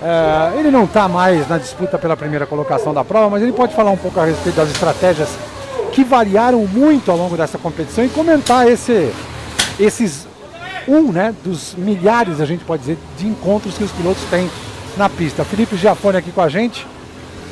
É, 0.03 0.59
ele 0.59 0.71
não 0.71 0.85
está 0.85 1.09
mais 1.09 1.49
na 1.49 1.57
disputa 1.57 1.99
pela 1.99 2.17
primeira 2.17 2.45
colocação 2.45 2.93
da 2.93 3.03
prova, 3.03 3.31
mas 3.31 3.43
ele 3.43 3.53
pode 3.53 3.75
falar 3.75 3.91
um 3.91 3.97
pouco 3.97 4.21
a 4.21 4.27
respeito 4.27 4.57
das 4.57 4.71
estratégias 4.71 5.31
que 5.93 6.05
variaram 6.05 6.67
muito 6.67 7.11
ao 7.11 7.17
longo 7.17 7.37
dessa 7.37 7.57
competição 7.57 8.05
e 8.05 8.09
comentar 8.11 8.69
esse, 8.69 9.11
esses 9.79 10.27
um 10.87 11.11
né, 11.11 11.35
dos 11.43 11.75
milhares, 11.79 12.41
a 12.41 12.45
gente 12.45 12.65
pode 12.65 12.83
dizer, 12.83 12.99
de 13.17 13.27
encontros 13.27 13.79
que 13.79 13.85
os 13.85 13.93
pilotos 13.93 14.23
têm 14.25 14.51
na 14.97 15.09
pista. 15.09 15.45
Felipe 15.45 15.77
Giafone 15.77 16.19
aqui 16.19 16.31
com 16.31 16.43
a 16.43 16.49
gente. 16.51 16.87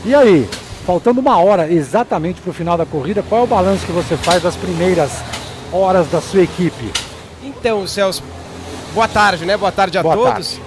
E 0.05 0.15
aí, 0.15 0.47
faltando 0.85 1.21
uma 1.21 1.39
hora 1.39 1.73
exatamente 1.73 2.41
para 2.43 2.51
o 2.51 2.53
final 2.53 2.77
da 2.77 2.85
corrida, 2.85 3.25
qual 3.27 3.43
é 3.43 3.45
o 3.45 3.47
balanço 3.47 3.87
que 3.87 3.93
você 3.93 4.17
faz 4.17 4.43
das 4.43 4.57
primeiras 4.57 5.11
horas 5.73 6.07
da 6.09 6.21
sua 6.21 6.43
equipe? 6.43 6.93
Então, 7.43 7.87
Celso, 7.87 8.23
boa 8.95 9.09
tarde, 9.09 9.45
né? 9.45 9.57
Boa 9.57 9.73
tarde 9.73 9.99
a 9.99 10.03
Boa 10.03 10.15
todos. 10.17 10.61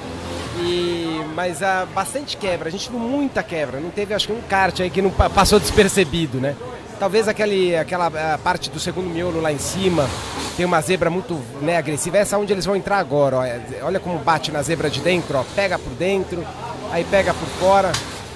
E 0.59 1.21
mas 1.35 1.61
há 1.61 1.85
bastante 1.93 2.37
quebra, 2.37 2.69
a 2.69 2.71
gente 2.71 2.89
viu 2.89 2.97
muita 2.99 3.43
quebra. 3.43 3.79
Não 3.79 3.89
teve 3.89 4.13
acho 4.13 4.27
que 4.27 4.33
um 4.33 4.41
kart 4.41 4.79
aí 4.79 4.89
que 4.89 5.01
não 5.01 5.09
pa- 5.09 5.29
passou 5.29 5.59
despercebido, 5.59 6.39
né? 6.39 6.55
Talvez 6.97 7.27
aquele, 7.27 7.75
aquela 7.75 8.09
parte 8.41 8.69
do 8.69 8.79
segundo 8.79 9.09
miolo 9.09 9.41
lá 9.41 9.51
em 9.51 9.57
cima 9.59 10.07
tem 10.55 10.65
uma 10.65 10.79
zebra 10.79 11.09
muito 11.09 11.37
né, 11.61 11.75
agressiva. 11.75 12.17
Essa 12.17 12.37
é 12.37 12.39
onde 12.39 12.53
eles 12.53 12.65
vão 12.65 12.73
entrar 12.73 12.99
agora. 12.99 13.35
Ó. 13.39 13.43
É, 13.43 13.59
Olha 13.81 13.99
como 13.99 14.17
bate 14.19 14.49
na 14.49 14.61
zebra 14.61 14.89
de 14.89 15.01
dentro, 15.01 15.37
ó. 15.37 15.43
Pega 15.53 15.77
por 15.77 15.91
dentro, 15.95 16.41
aí 16.89 17.03
pega 17.03 17.33
por 17.33 17.47
fora 17.59 17.91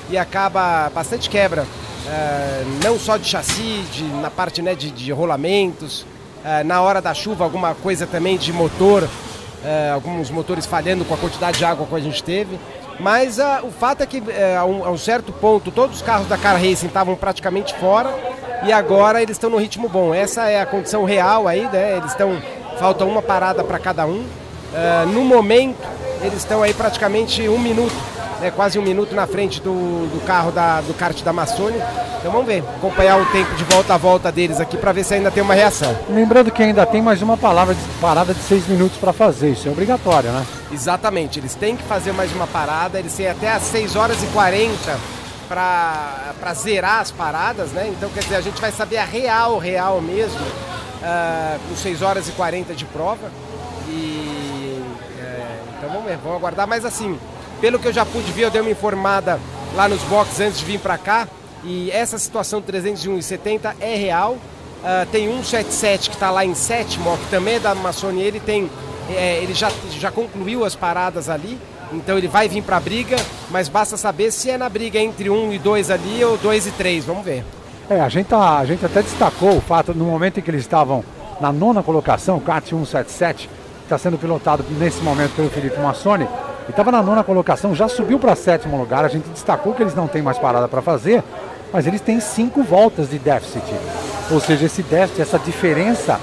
e 0.09 0.17
acaba 0.17 0.91
bastante 0.93 1.29
quebra. 1.29 1.65
Ah, 2.05 2.63
não 2.83 2.99
só 2.99 3.15
de 3.15 3.29
chassi, 3.29 3.81
de, 3.93 4.03
na 4.03 4.29
parte 4.29 4.61
né, 4.61 4.75
de, 4.75 4.91
de 4.91 5.09
rolamentos. 5.13 6.05
Ah, 6.43 6.63
na 6.63 6.81
hora 6.81 7.01
da 7.01 7.13
chuva, 7.13 7.43
alguma 7.43 7.73
coisa 7.75 8.07
também 8.07 8.38
de 8.38 8.51
motor. 8.53 9.07
é, 9.63 9.91
alguns 9.91 10.29
motores 10.31 10.65
falhando 10.65 11.03
com 11.03 11.13
a 11.13 11.17
quantidade 11.17 11.57
de 11.57 11.65
água 11.65 11.85
que 11.85 11.95
a 11.95 11.99
gente 11.99 12.23
teve. 12.23 12.57
Mas 12.99 13.39
ah, 13.39 13.61
o 13.63 13.72
fato 13.72 14.01
é 14.01 14.05
que 14.05 14.23
é, 14.29 14.55
a, 14.57 14.65
um, 14.65 14.85
a 14.85 14.91
um 14.91 14.97
certo 14.97 15.31
ponto 15.31 15.72
todos 15.72 15.97
os 15.97 16.01
carros 16.01 16.27
da 16.27 16.38
Car 16.38 16.55
Racing 16.55 16.88
estavam 16.88 17.15
praticamente 17.15 17.73
fora 17.75 18.13
e 18.65 18.72
agora 18.72 19.22
eles 19.22 19.35
estão 19.35 19.49
no 19.49 19.57
ritmo 19.57 19.88
bom. 19.89 20.13
Essa 20.13 20.49
é 20.49 20.61
a 20.61 20.65
condição 20.65 21.03
real 21.03 21.47
aí, 21.47 21.67
né? 21.72 21.97
Eles 21.97 22.11
estão. 22.11 22.41
Falta 22.77 23.03
uma 23.03 23.22
parada 23.22 23.61
para 23.61 23.77
cada 23.77 24.05
um. 24.05 24.25
No 25.11 25.25
momento, 25.25 25.85
eles 26.22 26.38
estão 26.38 26.63
aí 26.63 26.73
praticamente 26.73 27.45
um 27.49 27.59
minuto, 27.59 27.93
né? 28.39 28.51
quase 28.51 28.79
um 28.79 28.81
minuto 28.81 29.13
na 29.13 29.27
frente 29.27 29.61
do, 29.61 30.07
do 30.07 30.25
carro 30.25 30.51
da, 30.51 30.81
do 30.81 30.93
kart 30.93 31.22
da 31.23 31.33
Massone. 31.33 31.77
Então 32.19 32.31
vamos 32.31 32.47
ver, 32.47 32.63
acompanhar 32.77 33.19
o 33.19 33.25
tempo 33.27 33.53
de 33.55 33.63
volta 33.63 33.93
a 33.93 33.97
volta 33.97 34.31
deles 34.31 34.59
aqui 34.59 34.77
para 34.77 34.91
ver 34.91 35.03
se 35.03 35.13
ainda 35.13 35.31
tem 35.31 35.41
uma 35.41 35.53
reação. 35.53 35.97
Lembrando 36.09 36.51
que 36.51 36.61
ainda 36.61 36.85
tem 36.85 37.01
mais 37.01 37.22
uma 37.22 37.38
palavra 37.38 37.73
de, 37.73 37.81
parada 38.01 38.33
de 38.33 38.41
seis 38.41 38.67
minutos 38.67 38.97
para 38.97 39.13
fazer, 39.13 39.51
isso 39.51 39.67
é 39.67 39.72
obrigatório, 39.72 40.31
né? 40.31 40.45
Exatamente, 40.72 41.39
eles 41.39 41.55
têm 41.55 41.75
que 41.75 41.83
fazer 41.83 42.11
mais 42.11 42.31
uma 42.33 42.45
parada, 42.45 42.99
eles 42.99 43.13
têm 43.13 43.27
até 43.27 43.51
às 43.51 43.63
6 43.63 43.95
horas 43.95 44.22
e 44.22 44.27
40 44.27 44.99
para 45.47 46.53
zerar 46.53 46.99
as 46.99 47.09
paradas, 47.09 47.72
né? 47.72 47.88
Então, 47.88 48.09
quer 48.09 48.19
dizer, 48.22 48.35
a 48.35 48.41
gente 48.41 48.61
vai 48.61 48.72
saber 48.72 48.97
a 48.97 49.05
real, 49.05 49.57
real 49.57 49.99
mesmo, 49.99 50.39
ah, 51.01 51.57
com 51.67 51.75
6 51.75 52.01
horas 52.03 52.29
e 52.29 52.31
40 52.33 52.75
de 52.75 52.85
prova. 52.85 53.31
E 53.88 54.83
é, 55.19 55.59
então 55.77 55.89
vamos 55.89 56.05
ver, 56.05 56.17
vamos 56.17 56.38
aguardar. 56.38 56.67
Mas 56.67 56.85
assim, 56.85 57.17
pelo 57.61 57.79
que 57.79 57.88
eu 57.88 57.93
já 57.93 58.06
pude 58.06 58.31
ver, 58.31 58.43
eu 58.43 58.51
dei 58.51 58.61
uma 58.61 58.72
informada 58.72 59.40
lá 59.75 59.88
nos 59.88 60.01
boxes 60.03 60.40
antes 60.40 60.59
de 60.59 60.65
vir 60.65 60.79
para 60.79 60.97
cá. 60.97 61.27
E 61.63 61.92
essa 61.92 62.17
situação 62.17 62.61
301,70 62.61 63.75
é 63.79 63.95
real. 63.95 64.38
Ah, 64.83 65.06
tem 65.11 65.29
um 65.29 65.43
77 65.43 66.09
que 66.09 66.15
está 66.15 66.31
lá 66.31 66.45
em 66.45 66.56
sétimo, 66.56 67.17
que 67.17 67.29
também 67.29 67.56
é 67.56 67.59
da 67.59 67.72
Amazônia. 67.72 68.24
Ele 68.24 68.40
tem, 68.40 68.69
é, 69.09 69.40
ele 69.42 69.53
já, 69.53 69.72
já 69.92 70.11
concluiu 70.11 70.63
as 70.63 70.75
paradas 70.75 71.29
ali. 71.29 71.58
Então 71.92 72.17
ele 72.17 72.27
vai 72.27 72.47
vir 72.47 72.61
para 72.61 72.77
a 72.77 72.79
briga, 72.79 73.17
mas 73.49 73.67
basta 73.67 73.97
saber 73.97 74.31
se 74.31 74.49
é 74.49 74.58
na 74.58 74.69
briga 74.69 74.99
entre 74.99 75.29
um 75.29 75.51
e 75.51 75.58
dois 75.58 75.90
ali 75.90 76.24
ou 76.24 76.38
dois 76.38 76.67
e 76.67 76.72
três. 76.72 77.03
Vamos 77.03 77.25
ver. 77.25 77.43
É, 77.90 77.99
a 77.99 78.08
gente, 78.08 78.27
tá, 78.27 78.59
a 78.59 78.65
gente 78.65 78.85
até 78.85 79.01
destacou 79.01 79.58
o 79.58 79.61
fato, 79.61 79.93
no 79.95 80.06
momento 80.06 80.40
em 80.40 80.43
que 80.43 80.51
eles 80.51 80.61
estavam 80.61 81.03
na 81.42 81.51
nona 81.51 81.81
colocação, 81.81 82.38
o 82.38 82.42
kart 82.42 82.63
177, 82.63 83.49
que 83.49 83.58
está 83.89 83.97
sendo 83.97 84.19
pilotado 84.19 84.63
nesse 84.77 85.01
momento 85.01 85.35
pelo 85.35 85.49
Felipe 85.49 85.79
Massoni, 85.79 86.23
ele 86.23 86.69
estava 86.69 86.91
na 86.91 87.01
nona 87.01 87.23
colocação, 87.23 87.73
já 87.73 87.88
subiu 87.88 88.19
para 88.19 88.35
sétimo 88.35 88.77
lugar, 88.77 89.03
a 89.03 89.07
gente 89.07 89.27
destacou 89.29 89.73
que 89.73 89.81
eles 89.81 89.95
não 89.95 90.07
têm 90.07 90.22
mais 90.22 90.38
parada 90.38 90.67
para 90.67 90.79
fazer, 90.79 91.23
mas 91.73 91.88
eles 91.88 91.99
têm 91.99 92.19
cinco 92.19 92.61
voltas 92.61 93.09
de 93.09 93.17
déficit. 93.17 93.63
Ou 94.29 94.39
seja, 94.39 94.67
esse 94.67 94.83
déficit, 94.83 95.23
essa 95.23 95.39
diferença 95.39 96.19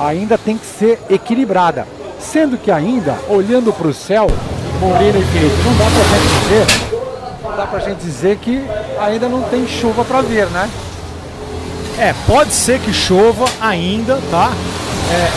ainda 0.00 0.38
tem 0.38 0.56
que 0.56 0.64
ser 0.64 0.98
equilibrada. 1.10 1.86
Sendo 2.18 2.56
que 2.56 2.70
ainda, 2.70 3.18
olhando 3.28 3.70
para 3.70 3.88
o 3.88 3.94
céu, 3.94 4.26
Molina 4.80 5.18
e 5.18 5.24
Felipe, 5.24 5.56
não 5.62 5.76
dá 5.76 5.84
para 5.90 6.18
gente 6.18 6.40
dizer, 6.40 6.66
não 7.42 7.56
dá 7.56 7.66
pra 7.66 7.78
gente 7.80 7.98
dizer 7.98 8.36
que 8.38 8.64
ainda 8.98 9.28
não 9.28 9.42
tem 9.42 9.66
chuva 9.68 10.04
para 10.04 10.22
ver, 10.22 10.46
né? 10.46 10.70
É, 11.98 12.14
pode 12.26 12.52
ser 12.52 12.80
que 12.80 12.94
chova 12.94 13.44
ainda, 13.60 14.18
tá? 14.30 14.50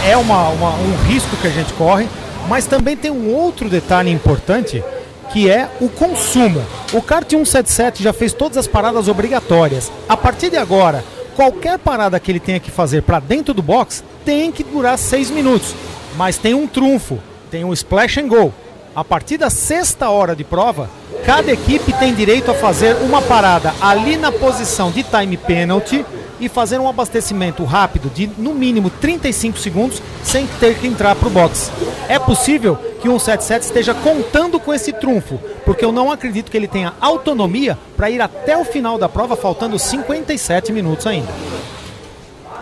É, 0.05 0.11
é 0.11 0.17
uma, 0.17 0.49
uma- 0.49 0.75
um 0.75 0.95
risco 1.07 1.35
que 1.37 1.47
a 1.47 1.51
gente 1.51 1.73
corre, 1.73 2.07
mas 2.47 2.65
também 2.65 2.95
tem 2.95 3.09
um 3.11 3.33
outro 3.33 3.69
detalhe 3.69 4.11
importante 4.11 4.83
que 5.31 5.49
é 5.49 5.67
o 5.81 5.89
consumo. 5.89 6.61
O 6.93 7.01
kart 7.01 7.27
177 7.27 8.03
já 8.03 8.13
fez 8.13 8.33
todas 8.33 8.57
as 8.57 8.67
paradas 8.67 9.07
obrigatórias. 9.07 9.91
A 10.07 10.15
partir 10.15 10.49
de 10.51 10.57
agora, 10.57 11.03
qualquer 11.35 11.79
parada 11.79 12.19
que 12.19 12.31
ele 12.31 12.39
tenha 12.39 12.59
que 12.59 12.69
fazer 12.69 13.01
para 13.01 13.19
dentro 13.19 13.53
do 13.53 13.63
box 13.63 14.03
tem 14.23 14.51
que 14.51 14.63
durar 14.63 14.97
seis 14.97 15.31
minutos. 15.31 15.73
Mas 16.15 16.37
tem 16.37 16.53
um 16.53 16.67
trunfo, 16.67 17.17
tem 17.49 17.63
um 17.63 17.73
splash 17.73 18.19
and 18.19 18.27
go. 18.27 18.53
A 18.95 19.03
partir 19.03 19.37
da 19.37 19.49
sexta 19.49 20.07
hora 20.09 20.35
de 20.35 20.43
prova, 20.43 20.87
cada 21.25 21.51
equipe 21.51 21.91
tem 21.93 22.13
direito 22.13 22.51
a 22.51 22.53
fazer 22.53 22.95
uma 22.97 23.19
parada 23.23 23.73
ali 23.81 24.15
na 24.17 24.31
posição 24.31 24.91
de 24.91 25.01
time 25.01 25.35
penalty 25.35 26.05
e 26.43 26.49
fazer 26.49 26.77
um 26.77 26.89
abastecimento 26.89 27.63
rápido 27.63 28.09
de 28.09 28.27
no 28.37 28.53
mínimo 28.53 28.89
35 28.89 29.57
segundos 29.57 30.01
sem 30.23 30.45
ter 30.59 30.77
que 30.77 30.85
entrar 30.85 31.15
para 31.15 31.27
o 31.27 31.31
box. 31.31 31.71
É 32.09 32.19
possível 32.19 32.75
que 33.01 33.07
o 33.07 33.17
177 33.17 33.63
esteja 33.63 33.93
contando 33.93 34.59
com 34.59 34.73
esse 34.73 34.91
trunfo, 34.91 35.39
porque 35.63 35.85
eu 35.85 35.91
não 35.91 36.11
acredito 36.11 36.51
que 36.51 36.57
ele 36.57 36.67
tenha 36.67 36.93
autonomia 36.99 37.77
para 37.95 38.09
ir 38.09 38.21
até 38.21 38.57
o 38.57 38.65
final 38.65 38.97
da 38.97 39.07
prova, 39.07 39.37
faltando 39.37 39.79
57 39.79 40.73
minutos 40.73 41.07
ainda. 41.07 41.31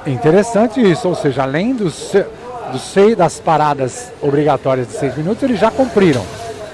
Interessante 0.06 0.80
isso, 0.80 1.08
ou 1.08 1.16
seja, 1.16 1.44
além 1.44 1.74
dos, 1.74 2.12
dos 2.72 3.16
das 3.18 3.40
paradas 3.40 4.12
obrigatórias 4.22 4.88
de 4.88 4.94
seis 4.94 5.18
minutos, 5.18 5.42
eles 5.42 5.60
já 5.60 5.72
cumpriram. 5.72 6.24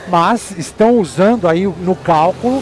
Mas 0.10 0.52
estão 0.58 0.98
usando 0.98 1.48
aí 1.48 1.66
no 1.66 1.96
cálculo 1.96 2.62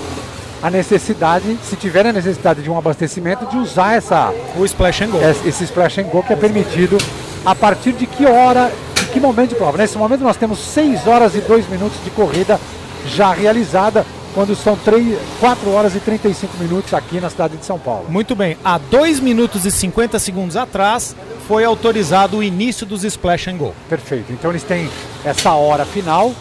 a 0.62 0.70
necessidade, 0.70 1.58
se 1.64 1.76
tiver 1.76 2.06
a 2.06 2.14
necessidade 2.14 2.62
de 2.62 2.70
um 2.70 2.78
abastecimento, 2.78 3.46
de 3.46 3.58
usar 3.58 3.96
essa, 3.96 4.34
o 4.58 4.66
splash 4.66 5.02
and 5.02 5.08
go. 5.08 5.20
Esse, 5.22 5.64
splash 5.64 6.00
and 6.00 6.06
go 6.06 6.24
que 6.24 6.34
é 6.34 6.36
permitido 6.36 6.98
a 7.46 7.54
partir 7.54 7.94
de 7.94 8.08
que 8.08 8.26
hora, 8.26 8.72
de 8.96 9.06
que 9.08 9.20
momento 9.20 9.50
de 9.50 9.56
prova. 9.56 9.78
Nesse 9.78 9.98
momento 9.98 10.22
nós 10.22 10.38
temos 10.38 10.60
6 10.60 11.08
horas 11.08 11.36
e 11.36 11.42
2 11.42 11.70
minutos 11.70 11.98
de 12.04 12.10
corrida 12.10 12.60
já 13.08 13.32
realizada, 13.32 14.06
quando 14.34 14.56
são 14.56 14.76
3, 14.76 15.18
4 15.40 15.72
horas 15.72 15.96
e 15.96 16.00
35 16.00 16.58
minutos 16.58 16.94
aqui 16.94 17.22
na 17.22 17.30
cidade 17.30 17.56
de 17.58 17.66
São 17.66 17.80
Paulo. 17.80 18.06
Muito 18.10 18.36
bem, 18.36 18.58
há 18.66 18.78
2 18.78 19.20
minutos 19.20 19.66
e 19.66 19.72
50 19.72 20.20
segundos 20.20 20.58
atrás 20.58 21.16
foi 21.48 21.64
autorizado 21.64 22.38
o 22.38 22.44
início 22.44 22.86
dos 22.86 23.04
splash 23.04 23.48
and 23.48 23.58
go. 23.58 23.74
Perfeito. 23.88 24.34
Então 24.34 24.52
eles 24.52 24.64
têm 24.64 24.90
essa 25.24 25.54
hora 25.54 25.86
final 25.86 26.34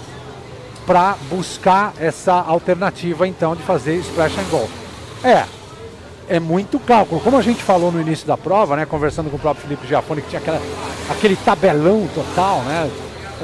para 0.87 1.17
buscar 1.31 1.95
essa 1.99 2.33
alternativa 2.35 3.27
então 3.27 3.55
de 3.57 3.63
fazer 3.63 3.97
splash 3.97 4.39
and 4.39 4.51
go. 4.51 4.69
É, 5.23 5.45
é 6.29 6.41
muito 6.41 6.79
cálculo. 6.79 7.21
Como 7.21 7.37
a 7.37 7.43
gente 7.43 7.63
falou 7.63 7.91
no 7.91 8.01
início 8.01 8.27
da 8.27 8.37
prova, 8.37 8.77
né, 8.77 8.87
conversando 8.87 9.31
com 9.31 9.37
o 9.37 9.41
próprio 9.41 9.67
Felipe 9.67 9.87
Giafone, 9.87 10.23
que 10.23 10.29
tinha 10.29 10.41
aquela, 10.41 10.61
aquele 11.11 11.37
tabelão 11.37 12.09
total, 12.15 12.61
né, 12.63 12.91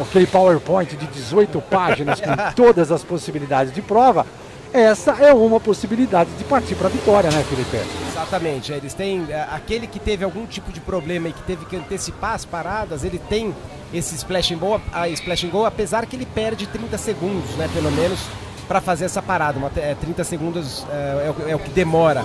aquele 0.00 0.26
PowerPoint 0.26 0.96
de 0.96 1.06
18 1.06 1.60
páginas 1.62 2.20
com 2.20 2.30
todas 2.54 2.92
as 2.92 3.02
possibilidades 3.02 3.72
de 3.72 3.82
prova, 3.82 4.26
essa 4.72 5.12
é 5.12 5.32
uma 5.34 5.58
possibilidade 5.58 6.30
de 6.38 6.44
partir 6.44 6.74
para 6.76 6.86
a 6.86 6.90
vitória, 6.90 7.30
né, 7.30 7.44
Felipe? 7.48 7.78
Exatamente, 8.20 8.72
é, 8.72 8.76
eles 8.76 8.92
têm 8.92 9.26
é, 9.30 9.46
aquele 9.50 9.86
que 9.86 9.98
teve 9.98 10.24
algum 10.24 10.44
tipo 10.44 10.70
de 10.70 10.78
problema 10.78 11.28
e 11.28 11.32
que 11.32 11.42
teve 11.42 11.64
que 11.64 11.74
antecipar 11.74 12.34
as 12.34 12.44
paradas, 12.44 13.02
ele 13.02 13.18
tem 13.18 13.54
esse 13.94 14.14
splash 14.14 14.52
and 14.52 14.58
go, 14.58 14.80
a 14.92 15.08
splash 15.08 15.44
and 15.44 15.48
go 15.48 15.64
apesar 15.64 16.04
que 16.04 16.16
ele 16.16 16.26
perde 16.26 16.66
30 16.66 16.98
segundos, 16.98 17.50
né, 17.56 17.68
pelo 17.72 17.90
menos, 17.90 18.20
para 18.68 18.80
fazer 18.80 19.06
essa 19.06 19.22
parada. 19.22 19.58
Uma, 19.58 19.70
é, 19.76 19.94
30 19.94 20.22
segundos 20.22 20.86
é, 20.90 21.32
é 21.48 21.54
o, 21.54 21.56
é 21.56 21.58
que 21.58 21.70
demora 21.70 22.22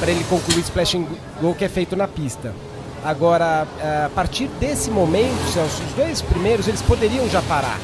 para 0.00 0.10
ele 0.10 0.24
concluir 0.24 0.58
o 0.58 0.60
splash 0.60 0.96
and 0.96 1.04
go 1.40 1.54
que 1.54 1.64
é 1.64 1.68
feito 1.68 1.94
na 1.94 2.08
pista. 2.08 2.52
Agora, 3.04 3.66
é, 3.80 4.06
a 4.06 4.10
partir 4.12 4.48
desse 4.58 4.90
momento, 4.90 5.40
Celso, 5.52 5.80
os 5.84 5.92
dois 5.92 6.20
primeiros 6.22 6.66
eles 6.66 6.82
poderiam 6.82 7.28
já 7.28 7.40
parar. 7.42 7.78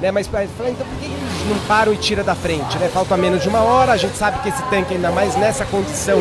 Né, 0.00 0.10
mas 0.10 0.26
então 0.26 0.46
por 0.46 0.98
que 0.98 1.04
eles 1.04 1.48
não 1.48 1.58
param 1.68 1.94
e 1.94 1.96
tiram 1.96 2.24
da 2.24 2.34
frente? 2.34 2.76
Né? 2.78 2.90
Falta 2.92 3.16
menos 3.16 3.40
de 3.40 3.48
uma 3.48 3.60
hora, 3.60 3.92
a 3.92 3.96
gente 3.96 4.16
sabe 4.16 4.40
que 4.40 4.48
esse 4.48 4.62
tanque, 4.64 4.94
ainda 4.94 5.12
mais 5.12 5.36
nessa 5.36 5.64
condição 5.64 6.18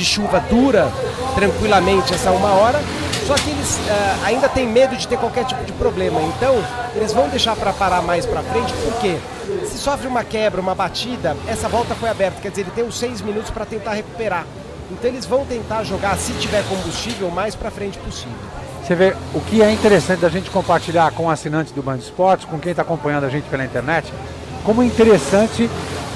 de 0.00 0.04
chuva, 0.06 0.40
dura 0.40 0.90
tranquilamente 1.34 2.14
essa 2.14 2.30
uma 2.30 2.52
hora. 2.52 2.80
Só 3.26 3.34
que 3.34 3.50
eles 3.50 3.78
ah, 3.88 4.18
ainda 4.24 4.48
têm 4.48 4.66
medo 4.66 4.96
de 4.96 5.06
ter 5.06 5.18
qualquer 5.18 5.44
tipo 5.44 5.62
de 5.64 5.72
problema. 5.72 6.20
Então, 6.22 6.56
eles 6.96 7.12
vão 7.12 7.28
deixar 7.28 7.54
para 7.54 7.72
parar 7.72 8.02
mais 8.02 8.24
para 8.24 8.42
frente, 8.42 8.72
porque 8.82 9.18
se 9.66 9.78
sofre 9.78 10.08
uma 10.08 10.24
quebra, 10.24 10.60
uma 10.60 10.74
batida, 10.74 11.36
essa 11.46 11.68
volta 11.68 11.94
foi 11.94 12.08
aberta, 12.08 12.40
quer 12.40 12.48
dizer, 12.48 12.62
ele 12.62 12.70
tem 12.70 12.84
os 12.84 12.98
seis 12.98 13.20
minutos 13.20 13.50
para 13.50 13.64
tentar 13.66 13.92
recuperar. 13.92 14.46
Então 14.90 15.08
eles 15.08 15.24
vão 15.24 15.44
tentar 15.44 15.84
jogar, 15.84 16.16
se 16.16 16.32
tiver 16.32 16.64
combustível, 16.68 17.30
mais 17.30 17.54
para 17.54 17.70
frente 17.70 17.98
possível. 17.98 18.34
Você 18.82 18.94
vê 18.96 19.14
o 19.32 19.40
que 19.40 19.62
é 19.62 19.70
interessante 19.70 20.20
da 20.20 20.28
gente 20.28 20.50
compartilhar 20.50 21.12
com 21.12 21.26
o 21.26 21.30
assinante 21.30 21.72
do 21.72 21.82
Band 21.82 21.98
Esportes, 21.98 22.46
com 22.46 22.58
quem 22.58 22.72
está 22.72 22.82
acompanhando 22.82 23.24
a 23.24 23.28
gente 23.28 23.44
pela 23.48 23.64
internet, 23.64 24.12
como 24.64 24.82
é 24.82 24.86
interessante 24.86 25.70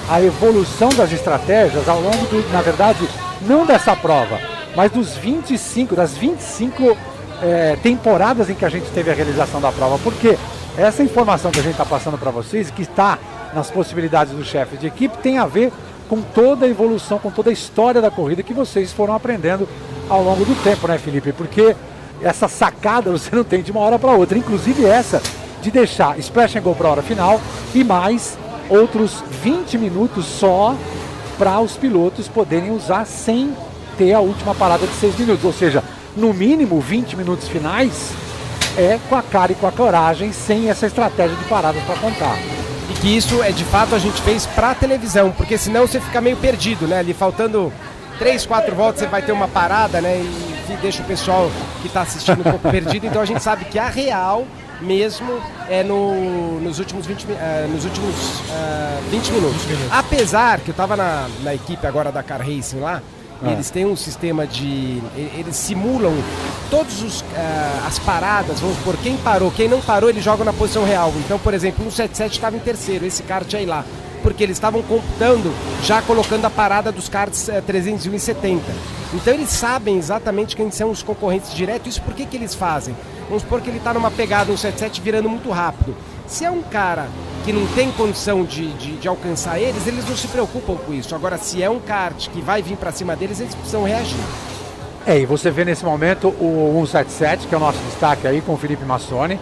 a 0.08 0.20
evolução 0.20 0.88
das 0.90 1.12
estratégias 1.12 1.88
ao 1.88 2.00
longo, 2.00 2.26
do, 2.26 2.52
na 2.52 2.60
verdade, 2.60 3.08
não 3.46 3.66
dessa 3.66 3.94
prova, 3.94 4.38
mas 4.76 4.90
dos 4.90 5.16
25, 5.16 5.94
das 5.94 6.16
25 6.16 6.96
eh, 7.42 7.76
temporadas 7.82 8.50
em 8.50 8.54
que 8.54 8.64
a 8.64 8.68
gente 8.68 8.90
teve 8.90 9.10
a 9.10 9.14
realização 9.14 9.60
da 9.60 9.70
prova. 9.70 9.98
Porque 9.98 10.36
essa 10.76 11.02
informação 11.02 11.50
que 11.50 11.60
a 11.60 11.62
gente 11.62 11.72
está 11.72 11.84
passando 11.84 12.18
para 12.18 12.30
vocês, 12.30 12.70
que 12.70 12.82
está 12.82 13.18
nas 13.54 13.70
possibilidades 13.70 14.34
do 14.34 14.44
chefe 14.44 14.76
de 14.76 14.86
equipe, 14.86 15.16
tem 15.18 15.38
a 15.38 15.46
ver 15.46 15.72
com 16.08 16.20
toda 16.20 16.66
a 16.66 16.68
evolução, 16.68 17.18
com 17.18 17.30
toda 17.30 17.50
a 17.50 17.52
história 17.52 18.00
da 18.00 18.10
corrida 18.10 18.42
que 18.42 18.52
vocês 18.52 18.92
foram 18.92 19.14
aprendendo 19.14 19.68
ao 20.08 20.22
longo 20.22 20.44
do 20.44 20.54
tempo, 20.62 20.86
né, 20.88 20.98
Felipe? 20.98 21.32
Porque 21.32 21.74
essa 22.22 22.48
sacada 22.48 23.10
você 23.10 23.34
não 23.34 23.44
tem 23.44 23.62
de 23.62 23.70
uma 23.70 23.80
hora 23.80 23.98
para 23.98 24.12
outra, 24.12 24.36
inclusive 24.36 24.84
essa 24.84 25.22
de 25.62 25.70
deixar 25.70 26.18
splash 26.18 26.56
and 26.56 26.60
go 26.60 26.74
para 26.74 26.88
a 26.88 26.90
hora 26.92 27.02
final 27.02 27.40
e 27.74 27.82
mais 27.82 28.36
outros 28.68 29.22
20 29.42 29.78
minutos 29.78 30.26
só 30.26 30.76
para 31.38 31.60
os 31.60 31.76
pilotos 31.76 32.28
poderem 32.28 32.70
usar 32.70 33.04
sem 33.04 33.54
ter 33.96 34.12
a 34.12 34.20
última 34.20 34.54
parada 34.54 34.86
de 34.86 34.94
6 34.94 35.18
minutos, 35.18 35.44
ou 35.44 35.52
seja, 35.52 35.82
no 36.16 36.32
mínimo 36.32 36.80
20 36.80 37.16
minutos 37.16 37.48
finais 37.48 38.12
é 38.76 38.98
com 39.08 39.14
a 39.14 39.22
cara 39.22 39.52
e 39.52 39.54
com 39.54 39.66
a 39.66 39.72
coragem, 39.72 40.32
sem 40.32 40.68
essa 40.68 40.86
estratégia 40.86 41.36
de 41.36 41.44
paradas 41.44 41.82
para 41.84 41.96
contar. 41.96 42.36
E 42.90 42.94
que 42.94 43.16
isso 43.16 43.42
é 43.42 43.50
de 43.50 43.64
fato 43.64 43.94
a 43.94 43.98
gente 43.98 44.20
fez 44.22 44.46
pra 44.46 44.74
televisão, 44.74 45.30
porque 45.30 45.56
senão 45.56 45.86
você 45.86 46.00
fica 46.00 46.20
meio 46.20 46.36
perdido, 46.36 46.86
né? 46.86 46.98
Ali 46.98 47.14
faltando 47.14 47.72
três, 48.18 48.44
quatro 48.44 48.74
voltas 48.74 49.00
você 49.00 49.06
vai 49.06 49.22
ter 49.22 49.32
uma 49.32 49.48
parada, 49.48 50.00
né? 50.00 50.16
E 50.18 50.76
deixa 50.82 51.02
o 51.02 51.06
pessoal 51.06 51.50
que 51.80 51.88
está 51.88 52.02
assistindo 52.02 52.40
um 52.40 52.50
pouco 52.50 52.68
perdido. 52.70 53.06
Então 53.06 53.22
a 53.22 53.24
gente 53.24 53.42
sabe 53.42 53.64
que 53.64 53.78
a 53.78 53.88
real 53.88 54.46
mesmo 54.84 55.40
é 55.68 55.82
no, 55.82 56.60
nos 56.60 56.78
últimos 56.78 57.06
20, 57.06 57.24
mi- 57.26 57.34
eh, 57.34 57.66
nos 57.72 57.84
últimos 57.84 58.14
eh, 58.50 59.00
20 59.10 59.30
minutos. 59.32 59.60
Apesar 59.90 60.60
que 60.60 60.68
eu 60.70 60.72
estava 60.72 60.96
na, 60.96 61.26
na 61.42 61.54
equipe 61.54 61.86
agora 61.86 62.12
da 62.12 62.22
Car 62.22 62.40
Racing 62.40 62.80
lá, 62.80 63.02
Ah. 63.42 63.50
eles 63.50 63.68
têm 63.68 63.84
um 63.84 63.96
sistema 63.96 64.46
de. 64.46 65.02
Eles 65.16 65.56
simulam 65.56 66.14
todas 66.70 67.24
as 67.86 67.98
paradas, 67.98 68.60
vamos 68.60 68.78
por 68.78 68.96
quem 68.98 69.16
parou, 69.18 69.50
quem 69.50 69.68
não 69.68 69.80
parou, 69.80 70.08
eles 70.08 70.22
jogam 70.22 70.44
na 70.46 70.52
posição 70.52 70.84
real. 70.84 71.12
Então, 71.24 71.38
por 71.38 71.52
exemplo, 71.52 71.84
o 71.84 71.90
177 71.90 72.32
estava 72.34 72.56
em 72.56 72.60
terceiro, 72.60 73.04
esse 73.04 73.22
kart 73.24 73.52
aí 73.54 73.66
lá. 73.66 73.84
Porque 74.24 74.42
eles 74.42 74.56
estavam 74.56 74.82
computando, 74.82 75.52
já 75.82 76.02
colocando 76.02 76.46
a 76.46 76.50
parada 76.50 76.90
dos 76.90 77.08
karts 77.08 77.48
eh, 77.48 77.60
301 77.60 78.14
e 78.14 78.18
70. 78.18 78.62
Então 79.12 79.34
eles 79.34 79.50
sabem 79.50 79.98
exatamente 79.98 80.56
quem 80.56 80.70
são 80.70 80.90
os 80.90 81.02
concorrentes 81.02 81.54
direto. 81.54 81.88
Isso 81.88 82.00
por 82.00 82.14
que, 82.14 82.24
que 82.24 82.36
eles 82.36 82.54
fazem? 82.54 82.96
Vamos 83.28 83.42
supor 83.42 83.60
que 83.60 83.68
ele 83.68 83.78
está 83.78 83.92
numa 83.94 84.10
pegada, 84.10 84.50
um 84.50 84.56
77 84.56 85.00
virando 85.00 85.28
muito 85.28 85.50
rápido. 85.50 85.94
Se 86.26 86.44
é 86.44 86.50
um 86.50 86.62
cara 86.62 87.06
que 87.44 87.52
não 87.52 87.66
tem 87.68 87.92
condição 87.92 88.44
de, 88.44 88.72
de, 88.72 88.96
de 88.96 89.06
alcançar 89.06 89.60
eles, 89.60 89.86
eles 89.86 90.08
não 90.08 90.16
se 90.16 90.26
preocupam 90.26 90.74
com 90.76 90.94
isso. 90.94 91.14
Agora, 91.14 91.36
se 91.36 91.62
é 91.62 91.68
um 91.68 91.78
kart 91.78 92.28
que 92.30 92.40
vai 92.40 92.62
vir 92.62 92.78
para 92.78 92.90
cima 92.90 93.14
deles, 93.14 93.40
eles 93.40 93.54
precisam 93.54 93.84
reagir. 93.84 94.18
É, 95.06 95.18
e 95.18 95.26
você 95.26 95.50
vê 95.50 95.66
nesse 95.66 95.84
momento 95.84 96.28
o 96.28 96.72
177, 96.86 97.46
que 97.46 97.54
é 97.54 97.58
o 97.58 97.60
nosso 97.60 97.78
destaque 97.90 98.26
aí 98.26 98.40
com 98.40 98.54
o 98.54 98.56
Felipe 98.56 98.84
Massoni. 98.86 99.38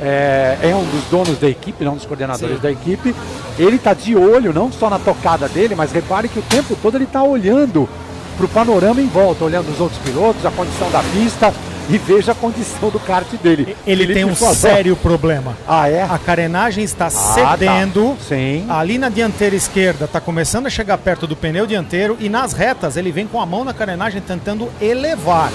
É, 0.00 0.58
é 0.62 0.76
um 0.76 0.84
dos 0.84 1.04
donos 1.10 1.38
da 1.38 1.48
equipe, 1.48 1.84
não 1.84 1.92
um 1.92 1.96
dos 1.96 2.06
coordenadores 2.06 2.56
Sim. 2.56 2.62
da 2.62 2.70
equipe. 2.70 3.14
Ele 3.58 3.76
está 3.76 3.94
de 3.94 4.14
olho 4.16 4.52
não 4.52 4.70
só 4.70 4.88
na 4.88 4.98
tocada 4.98 5.48
dele, 5.48 5.74
mas 5.74 5.92
repare 5.92 6.28
que 6.28 6.38
o 6.38 6.42
tempo 6.42 6.76
todo 6.80 6.96
ele 6.96 7.04
está 7.04 7.22
olhando 7.22 7.88
para 8.36 8.46
o 8.46 8.48
panorama 8.48 9.00
em 9.00 9.08
volta, 9.08 9.44
olhando 9.44 9.70
os 9.70 9.80
outros 9.80 10.00
pilotos, 10.00 10.46
a 10.46 10.50
condição 10.50 10.88
da 10.90 11.02
pista 11.02 11.52
e 11.90 11.96
veja 11.96 12.32
a 12.32 12.34
condição 12.34 12.90
do 12.90 13.00
kart 13.00 13.26
dele. 13.42 13.76
Ele 13.86 14.02
Felipe 14.02 14.14
tem 14.14 14.24
um 14.24 14.36
Suazão. 14.36 14.70
sério 14.70 14.94
problema. 14.94 15.56
Ah, 15.66 15.88
é? 15.88 16.02
A 16.02 16.18
carenagem 16.18 16.84
está 16.84 17.06
tá. 17.06 17.10
cedendo. 17.10 18.16
Sim. 18.20 18.66
Ali 18.68 18.98
na 18.98 19.08
dianteira 19.08 19.56
esquerda 19.56 20.04
está 20.04 20.20
começando 20.20 20.66
a 20.66 20.70
chegar 20.70 20.98
perto 20.98 21.26
do 21.26 21.34
pneu 21.34 21.66
dianteiro 21.66 22.16
e 22.20 22.28
nas 22.28 22.52
retas 22.52 22.96
ele 22.96 23.10
vem 23.10 23.26
com 23.26 23.40
a 23.40 23.46
mão 23.46 23.64
na 23.64 23.72
carenagem 23.72 24.20
tentando 24.20 24.68
elevar. 24.80 25.50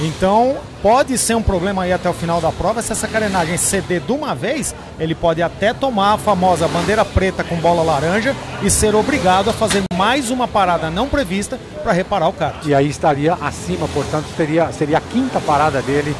Então 0.00 0.56
pode 0.82 1.16
ser 1.16 1.34
um 1.34 1.42
problema 1.42 1.82
aí 1.82 1.92
até 1.92 2.08
o 2.08 2.12
final 2.12 2.40
da 2.40 2.50
prova. 2.50 2.82
Se 2.82 2.92
essa 2.92 3.06
carenagem 3.06 3.56
ceder 3.56 4.00
de 4.00 4.12
uma 4.12 4.34
vez, 4.34 4.74
ele 4.98 5.14
pode 5.14 5.42
até 5.42 5.72
tomar 5.72 6.14
a 6.14 6.18
famosa 6.18 6.66
bandeira 6.66 7.04
preta 7.04 7.44
com 7.44 7.56
bola 7.56 7.82
laranja 7.82 8.34
e 8.62 8.70
ser 8.70 8.94
obrigado 8.94 9.50
a 9.50 9.52
fazer 9.52 9.82
mais 9.94 10.30
uma 10.30 10.48
parada 10.48 10.90
não 10.90 11.08
prevista 11.08 11.58
para 11.82 11.92
reparar 11.92 12.28
o 12.28 12.32
kart. 12.32 12.64
E 12.64 12.74
aí 12.74 12.88
estaria 12.88 13.34
acima, 13.34 13.86
portanto, 13.88 14.26
teria, 14.36 14.72
seria 14.72 14.98
a 14.98 15.00
quinta 15.00 15.40
parada 15.40 15.80
dele 15.82 16.16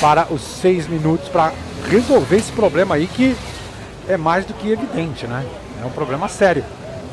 para 0.00 0.26
os 0.30 0.40
seis 0.40 0.86
minutos 0.86 1.28
para 1.28 1.52
resolver 1.90 2.36
esse 2.36 2.52
problema 2.52 2.94
aí 2.94 3.06
que 3.06 3.36
é 4.08 4.16
mais 4.16 4.44
do 4.44 4.54
que 4.54 4.70
evidente, 4.70 5.26
né? 5.26 5.44
É 5.82 5.86
um 5.86 5.90
problema 5.90 6.28
sério. 6.28 6.64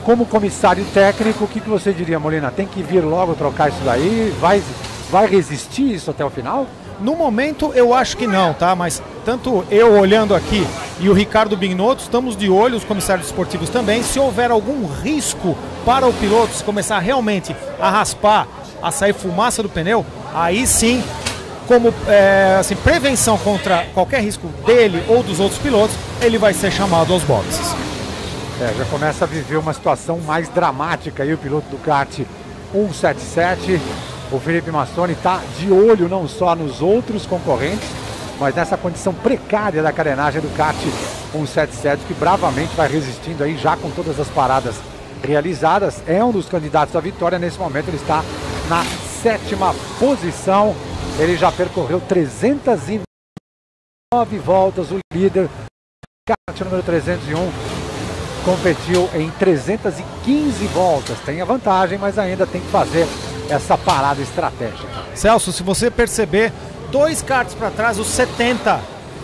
Como 0.03 0.25
comissário 0.25 0.85
técnico, 0.93 1.43
o 1.43 1.47
que, 1.47 1.59
que 1.59 1.69
você 1.69 1.91
diria, 1.91 2.19
Molina? 2.19 2.49
Tem 2.49 2.65
que 2.65 2.81
vir 2.81 3.01
logo 3.01 3.35
trocar 3.35 3.69
isso 3.69 3.81
daí? 3.83 4.33
Vai, 4.39 4.63
vai 5.09 5.27
resistir 5.27 5.93
isso 5.93 6.11
até 6.11 6.23
o 6.23 6.29
final? 6.29 6.67
No 6.99 7.15
momento 7.15 7.71
eu 7.75 7.93
acho 7.93 8.17
que 8.17 8.25
não, 8.25 8.53
tá? 8.53 8.75
Mas 8.75 9.01
tanto 9.23 9.63
eu 9.69 9.93
olhando 9.99 10.33
aqui 10.33 10.65
e 10.99 11.09
o 11.09 11.13
Ricardo 11.13 11.55
Bignotto 11.55 12.01
estamos 12.01 12.35
de 12.35 12.49
olho, 12.49 12.75
os 12.75 12.83
comissários 12.83 13.27
esportivos 13.27 13.69
também. 13.69 14.01
Se 14.01 14.19
houver 14.19 14.49
algum 14.49 14.87
risco 14.87 15.55
para 15.85 16.07
o 16.07 16.13
piloto 16.13 16.53
se 16.53 16.63
começar 16.63 16.99
realmente 16.99 17.55
a 17.79 17.89
raspar, 17.89 18.47
a 18.81 18.91
sair 18.91 19.13
fumaça 19.13 19.61
do 19.61 19.69
pneu, 19.69 20.05
aí 20.33 20.65
sim, 20.65 21.03
como 21.67 21.93
é, 22.07 22.57
assim, 22.59 22.75
prevenção 22.75 23.37
contra 23.37 23.85
qualquer 23.93 24.21
risco 24.21 24.47
dele 24.65 25.03
ou 25.07 25.21
dos 25.21 25.39
outros 25.39 25.59
pilotos, 25.59 25.95
ele 26.21 26.37
vai 26.37 26.53
ser 26.53 26.71
chamado 26.71 27.13
aos 27.13 27.23
boxes. 27.23 27.75
É, 28.59 28.73
já 28.75 28.85
começa 28.85 29.25
a 29.25 29.27
viver 29.27 29.57
uma 29.57 29.73
situação 29.73 30.17
mais 30.19 30.49
dramática 30.49 31.21
aí 31.21 31.31
o 31.31 31.37
piloto 31.37 31.69
do 31.69 31.77
kart 31.77 32.21
177. 32.71 33.79
O 34.29 34.39
Felipe 34.39 34.69
Massoni 34.71 35.13
está 35.13 35.41
de 35.57 35.71
olho 35.71 36.09
não 36.09 36.27
só 36.27 36.53
nos 36.53 36.81
outros 36.81 37.25
concorrentes, 37.25 37.87
mas 38.37 38.53
nessa 38.53 38.75
condição 38.75 39.13
precária 39.13 39.81
da 39.81 39.93
carenagem 39.93 40.41
do 40.41 40.53
kart 40.57 40.75
177, 41.31 42.03
que 42.05 42.13
bravamente 42.13 42.75
vai 42.75 42.89
resistindo 42.89 43.41
aí 43.43 43.57
já 43.57 43.77
com 43.77 43.89
todas 43.89 44.19
as 44.19 44.27
paradas 44.27 44.75
realizadas. 45.23 46.03
É 46.05 46.21
um 46.21 46.31
dos 46.33 46.49
candidatos 46.49 46.93
à 46.95 46.99
vitória. 46.99 47.39
Nesse 47.39 47.57
momento 47.57 47.87
ele 47.87 47.95
está 47.95 48.21
na 48.67 48.83
sétima 49.23 49.73
posição. 49.97 50.75
Ele 51.17 51.37
já 51.37 51.49
percorreu 51.49 52.01
309 52.01 53.03
voltas. 54.43 54.91
O 54.91 54.99
líder, 55.13 55.49
kart 56.27 56.61
número 56.61 56.83
301, 56.83 57.49
competiu 58.43 59.09
em 59.13 59.31
315 59.31 60.67
voltas. 60.67 61.17
Tem 61.25 61.41
a 61.41 61.45
vantagem, 61.45 61.97
mas 61.97 62.19
ainda 62.19 62.45
tem 62.45 62.59
que 62.59 62.67
fazer 62.67 63.07
essa 63.49 63.77
parada 63.77 64.21
estratégica. 64.21 64.87
Celso, 65.15 65.51
se 65.51 65.63
você 65.63 65.89
perceber, 65.89 66.51
dois 66.91 67.21
karts 67.21 67.53
para 67.53 67.69
trás, 67.69 67.99
o 67.99 68.03
70 68.03 68.79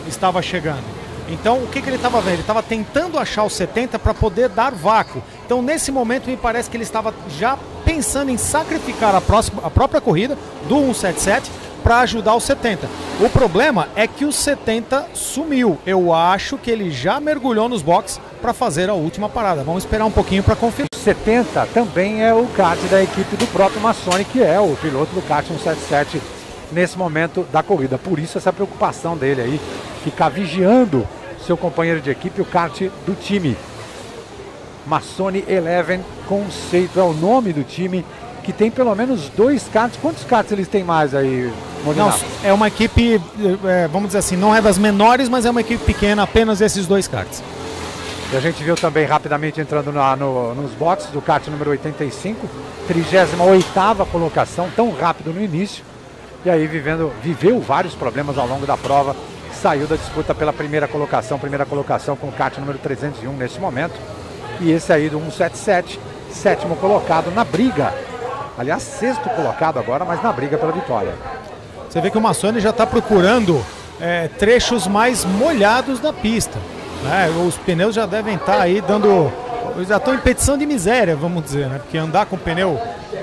estava 0.07 0.41
chegando. 0.41 0.83
Então, 1.29 1.63
o 1.63 1.67
que, 1.67 1.81
que 1.81 1.89
ele 1.89 1.95
estava 1.95 2.19
vendo? 2.19 2.33
Ele 2.33 2.41
estava 2.41 2.61
tentando 2.61 3.17
achar 3.17 3.43
o 3.43 3.49
70 3.49 3.97
para 3.97 4.13
poder 4.13 4.49
dar 4.49 4.73
vácuo. 4.73 5.23
Então, 5.45 5.61
nesse 5.61 5.91
momento, 5.91 6.29
me 6.29 6.35
parece 6.35 6.69
que 6.69 6.75
ele 6.75 6.83
estava 6.83 7.13
já 7.37 7.57
pensando 7.85 8.29
em 8.29 8.37
sacrificar 8.37 9.15
a, 9.15 9.21
próxima, 9.21 9.61
a 9.65 9.69
própria 9.69 10.01
corrida 10.01 10.37
do 10.67 10.93
177 10.93 11.49
para 11.83 11.99
ajudar 11.99 12.33
o 12.33 12.39
70. 12.39 12.87
O 13.19 13.29
problema 13.29 13.89
é 13.95 14.07
que 14.07 14.25
o 14.25 14.31
70 14.31 15.09
sumiu. 15.13 15.77
Eu 15.85 16.13
acho 16.13 16.57
que 16.57 16.71
ele 16.71 16.89
já 16.89 17.19
mergulhou 17.19 17.67
nos 17.67 17.81
boxes 17.81 18.19
para 18.41 18.53
fazer 18.53 18.89
a 18.89 18.93
última 18.93 19.27
parada. 19.27 19.63
Vamos 19.63 19.83
esperar 19.83 20.05
um 20.05 20.11
pouquinho 20.11 20.41
para 20.41 20.55
conferir. 20.55 20.87
70 20.95 21.67
também 21.73 22.23
é 22.23 22.33
o 22.33 22.45
kart 22.47 22.79
da 22.89 23.03
equipe 23.03 23.35
do 23.35 23.45
próprio 23.47 23.81
Massoni, 23.81 24.23
que 24.23 24.41
é 24.41 24.59
o 24.59 24.77
piloto 24.81 25.13
do 25.13 25.21
kart 25.21 25.45
177 25.45 26.21
nesse 26.71 26.97
momento 26.97 27.45
da 27.51 27.61
corrida. 27.61 27.97
Por 27.97 28.17
isso 28.17 28.37
essa 28.37 28.53
preocupação 28.53 29.17
dele 29.17 29.41
aí, 29.41 29.61
ficar 30.03 30.29
vigiando 30.29 31.05
seu 31.45 31.57
companheiro 31.57 31.99
de 31.99 32.09
equipe, 32.09 32.41
o 32.41 32.45
kart 32.45 32.79
do 33.05 33.13
time. 33.15 33.57
Massoni 34.87 35.43
Eleven 35.47 36.03
Conceito 36.27 36.99
é 36.99 37.03
o 37.03 37.13
nome 37.13 37.53
do 37.53 37.63
time 37.63 38.05
que 38.43 38.51
tem 38.53 38.69
pelo 38.69 38.93
menos 38.95 39.29
dois 39.29 39.63
karts. 39.71 39.97
Quantos 40.01 40.23
karts 40.23 40.51
eles 40.51 40.67
têm 40.67 40.83
mais 40.83 41.15
aí, 41.15 41.51
Não, 41.79 41.85
Molinato? 41.85 42.19
é 42.43 42.51
uma 42.53 42.67
equipe, 42.67 43.21
é, 43.65 43.87
vamos 43.87 44.09
dizer 44.09 44.19
assim, 44.19 44.35
não 44.37 44.53
é 44.53 44.61
das 44.61 44.77
menores, 44.77 45.29
mas 45.29 45.45
é 45.45 45.49
uma 45.49 45.61
equipe 45.61 45.83
pequena, 45.83 46.23
apenas 46.23 46.61
esses 46.61 46.85
dois 46.85 47.07
karts. 47.07 47.41
E 48.31 48.35
a 48.35 48.39
gente 48.39 48.63
viu 48.63 48.75
também 48.75 49.05
rapidamente 49.05 49.61
entrando 49.61 49.91
na- 49.91 50.15
no- 50.15 50.53
nos 50.55 50.71
boxes 50.71 51.09
do 51.11 51.21
kart 51.21 51.47
número 51.47 51.69
85, 51.71 52.47
38ª 52.87 54.05
colocação, 54.05 54.69
tão 54.75 54.91
rápido 54.91 55.31
no 55.33 55.41
início. 55.41 55.83
E 56.45 56.49
aí 56.49 56.65
vivendo, 56.67 57.11
viveu 57.23 57.59
vários 57.61 57.93
problemas 57.93 58.37
ao 58.37 58.47
longo 58.47 58.65
da 58.65 58.75
prova. 58.75 59.15
Saiu 59.61 59.87
da 59.87 59.95
disputa 59.95 60.33
pela 60.35 60.51
primeira 60.51 60.87
colocação, 60.87 61.39
primeira 61.39 61.65
colocação 61.65 62.15
com 62.15 62.27
o 62.27 62.31
kart 62.31 62.57
número 62.57 62.77
301 62.79 63.31
nesse 63.33 63.59
momento. 63.59 63.93
e 64.61 64.71
esse 64.71 64.93
aí 64.93 65.09
do 65.09 65.17
177, 65.19 65.99
sétimo 66.31 66.75
colocado 66.75 67.31
na 67.33 67.43
briga. 67.43 67.91
Aliás, 68.57 68.83
sexto 68.83 69.29
colocado 69.29 69.79
agora, 69.79 70.05
mas 70.05 70.21
na 70.21 70.31
briga 70.31 70.57
pela 70.57 70.71
vitória. 70.71 71.13
Você 71.89 71.99
vê 72.01 72.09
que 72.09 72.17
o 72.17 72.21
Massoni 72.21 72.59
já 72.59 72.69
está 72.69 72.85
procurando 72.85 73.63
é, 73.99 74.27
trechos 74.27 74.87
mais 74.87 75.25
molhados 75.25 75.99
da 75.99 76.11
pista. 76.13 76.57
né? 77.03 77.29
Os 77.47 77.55
pneus 77.57 77.95
já 77.95 78.05
devem 78.05 78.35
estar 78.35 78.59
aí 78.59 78.81
dando. 78.81 79.31
Eles 79.75 79.87
já 79.87 79.97
estão 79.97 80.13
em 80.13 80.19
petição 80.19 80.57
de 80.57 80.65
miséria, 80.65 81.15
vamos 81.15 81.43
dizer, 81.43 81.67
né? 81.67 81.79
Porque 81.79 81.97
andar 81.97 82.27
com 82.27 82.37
pneu 82.37 82.79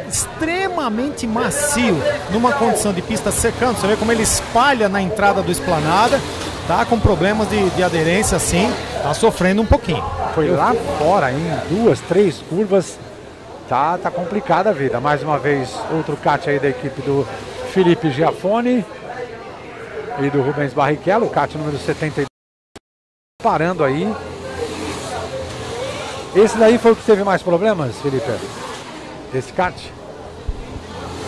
extremamente 0.09 1.27
macio 1.27 1.97
numa 2.31 2.53
condição 2.53 2.93
de 2.93 3.01
pista 3.01 3.31
secando, 3.31 3.77
você 3.77 3.87
vê 3.87 3.97
como 3.97 4.11
ele 4.11 4.25
espalha 4.25 4.89
na 4.89 5.01
entrada 5.01 5.41
do 5.43 5.53
esplanada, 5.53 6.21
tá 6.67 6.85
com 6.85 6.99
problemas 6.99 7.49
de, 7.49 7.71
de 7.71 7.83
aderência 7.83 8.37
assim, 8.37 8.73
tá 9.03 9.15
sofrendo 9.15 9.63
um 9.63 9.67
pouquinho. 9.67 10.05
Foi 10.35 10.49
lá 10.49 10.75
fora, 10.99 11.31
em 11.33 11.45
duas, 11.69 12.01
três 12.01 12.39
curvas. 12.49 12.99
Tá, 13.71 13.97
tá 13.97 14.11
complicada 14.11 14.71
a 14.71 14.73
vida. 14.73 14.99
Mais 14.99 15.23
uma 15.23 15.39
vez, 15.39 15.73
outro 15.93 16.17
kart 16.17 16.45
aí 16.49 16.59
da 16.59 16.69
equipe 16.69 17.01
do 17.03 17.25
Felipe 17.73 18.11
Giafone 18.11 18.85
e 20.19 20.29
do 20.29 20.43
Rubens 20.43 20.75
Barrichello, 20.75 21.27
o 21.27 21.31
kart 21.31 21.55
número 21.55 21.79
72. 21.79 22.27
Parando 23.41 23.85
aí. 23.85 24.13
Esse 26.35 26.59
daí 26.59 26.79
foi 26.79 26.91
o 26.91 26.97
que 26.97 27.05
teve 27.05 27.23
mais 27.23 27.45
problemas, 27.45 27.95
Felipe? 28.01 28.29
Esse 29.33 29.53
kart? 29.53 29.77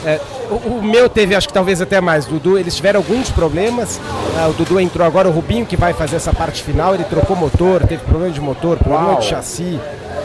É, 0.05 0.21
o, 0.51 0.79
o 0.79 0.83
meu 0.83 1.09
teve, 1.09 1.37
acho 1.37 1.47
que 1.47 1.55
talvez 1.55 1.81
até 1.81 2.01
mais. 2.01 2.27
Dudu, 2.27 2.59
eles 2.59 2.75
tiveram 2.75 2.99
alguns 2.99 3.31
problemas. 3.31 4.01
Ah, 4.37 4.49
o 4.49 4.53
Dudu 4.53 4.81
entrou 4.81 5.07
agora, 5.07 5.29
o 5.29 5.31
Rubinho 5.31 5.65
que 5.65 5.77
vai 5.77 5.93
fazer 5.93 6.17
essa 6.17 6.33
parte 6.33 6.61
final. 6.65 6.93
Ele 6.93 7.05
trocou 7.05 7.37
motor, 7.37 7.87
teve 7.87 8.03
problema 8.03 8.35
de 8.35 8.41
motor, 8.41 8.79
problema 8.79 9.11
Uau. 9.11 9.21
de 9.21 9.27
chassi. 9.27 9.79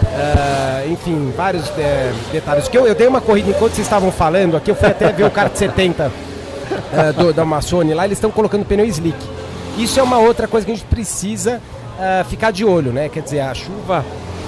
Ah, 0.05 0.83
enfim, 0.87 1.33
vários 1.35 1.69
é, 1.77 2.11
detalhes. 2.31 2.67
Que 2.67 2.77
eu, 2.77 2.87
eu 2.87 2.95
dei 2.95 3.07
uma 3.07 3.21
corrida 3.21 3.49
enquanto 3.49 3.73
vocês 3.73 3.87
estavam 3.87 4.11
falando 4.11 4.57
aqui. 4.57 4.71
Eu 4.71 4.75
fui 4.75 4.87
até 4.87 5.11
ver 5.11 5.23
o 5.23 5.31
kart 5.31 5.53
70 5.55 6.11
ah, 6.93 7.11
do, 7.11 7.33
da 7.33 7.45
Massoni 7.45 7.93
lá. 7.93 8.05
Eles 8.05 8.17
estão 8.17 8.31
colocando 8.31 8.65
pneu 8.65 8.85
slick. 8.85 9.17
Isso 9.77 9.99
é 9.99 10.03
uma 10.03 10.19
outra 10.19 10.47
coisa 10.47 10.65
que 10.65 10.71
a 10.71 10.75
gente 10.75 10.87
precisa 10.87 11.61
ah, 11.99 12.25
ficar 12.27 12.51
de 12.51 12.65
olho, 12.65 12.91
né? 12.91 13.09
Quer 13.09 13.21
dizer, 13.21 13.41
a 13.41 13.53
chuva 13.53 14.05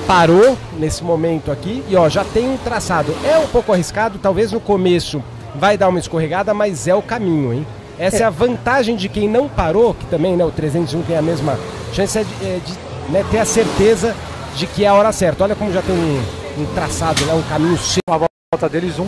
parou 0.08 0.58
nesse 0.80 1.03
momento 1.03 1.51
aqui 1.51 1.83
e 1.88 1.96
ó, 1.96 2.10
já 2.10 2.24
tem 2.24 2.49
um 2.49 2.58
traçado. 2.58 3.14
É 3.24 3.38
um 3.38 3.48
pouco 3.48 3.72
arriscado, 3.72 4.17
talvez 4.17 4.51
no 4.51 4.60
começo 4.60 5.24
vai 5.56 5.78
dar 5.78 5.88
uma 5.88 5.99
escorregada, 5.99 6.53
mas 6.53 6.88
é 6.88 6.96
o 6.96 7.01
caminho, 7.01 7.53
hein? 7.53 7.67
Essa 7.99 8.24
é, 8.24 8.24
a 8.24 8.30
vantagem 8.30 8.96
de 8.96 9.10
quem 9.10 9.28
não 9.28 9.49
parou, 9.49 9.94
que 9.94 10.06
também 10.06 10.35
né, 10.35 10.46
o 10.46 10.51
301 10.51 11.01
tem 11.03 11.17
a 11.17 11.22
mesma 11.22 11.60
chance 11.94 12.17
é 12.17 12.24
de, 12.24 12.33
é 12.46 12.60
de, 12.65 12.74
né, 13.12 13.26
ter 13.30 13.40
a 13.40 13.46
certeza 13.46 14.15
de 14.59 14.67
que 14.67 14.83
é 14.83 14.90
a 14.90 14.93
hora 14.93 15.11
certa. 15.13 15.45
Olha 15.45 15.56
como 15.56 15.72
já 15.72 15.81
tem 15.81 15.95
um, 15.95 16.22
um 16.61 16.65
traçado, 16.75 17.25
né, 17.25 17.33
um 17.33 17.42
caminho 17.43 17.77
seco. 17.77 18.01
A 18.11 18.17
volta 18.17 18.69
deles 18.69 18.95
1,4429 18.97 19.08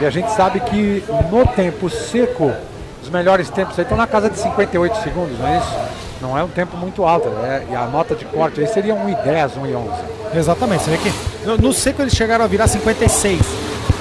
e 0.00 0.06
a 0.06 0.10
gente 0.10 0.30
sabe 0.32 0.60
que 0.60 1.02
no 1.30 1.44
tempo 1.46 1.90
seco 1.90 2.52
os 3.02 3.08
melhores 3.10 3.50
tempos 3.50 3.76
aí 3.78 3.82
estão 3.82 3.98
na 3.98 4.06
casa 4.06 4.30
de 4.30 4.38
58 4.38 5.02
segundos, 5.02 5.36
não 5.38 5.48
é 5.48 5.58
isso? 5.58 5.74
Não 6.20 6.38
é 6.38 6.44
um 6.44 6.48
tempo 6.48 6.76
muito 6.76 7.02
alto, 7.04 7.28
né? 7.30 7.66
E 7.68 7.74
a 7.74 7.86
nota 7.86 8.14
de 8.14 8.24
corte 8.26 8.60
aí 8.60 8.66
seria 8.68 8.94
1,10, 8.94 9.54
1,11. 9.60 10.36
Exatamente, 10.36 10.84
você 10.84 10.90
vê 10.90 10.98
que 10.98 11.12
no, 11.44 11.58
no 11.58 11.72
seco 11.72 12.00
eles 12.02 12.14
chegaram 12.14 12.44
a 12.44 12.48
virar 12.48 12.68
56. 12.68 13.40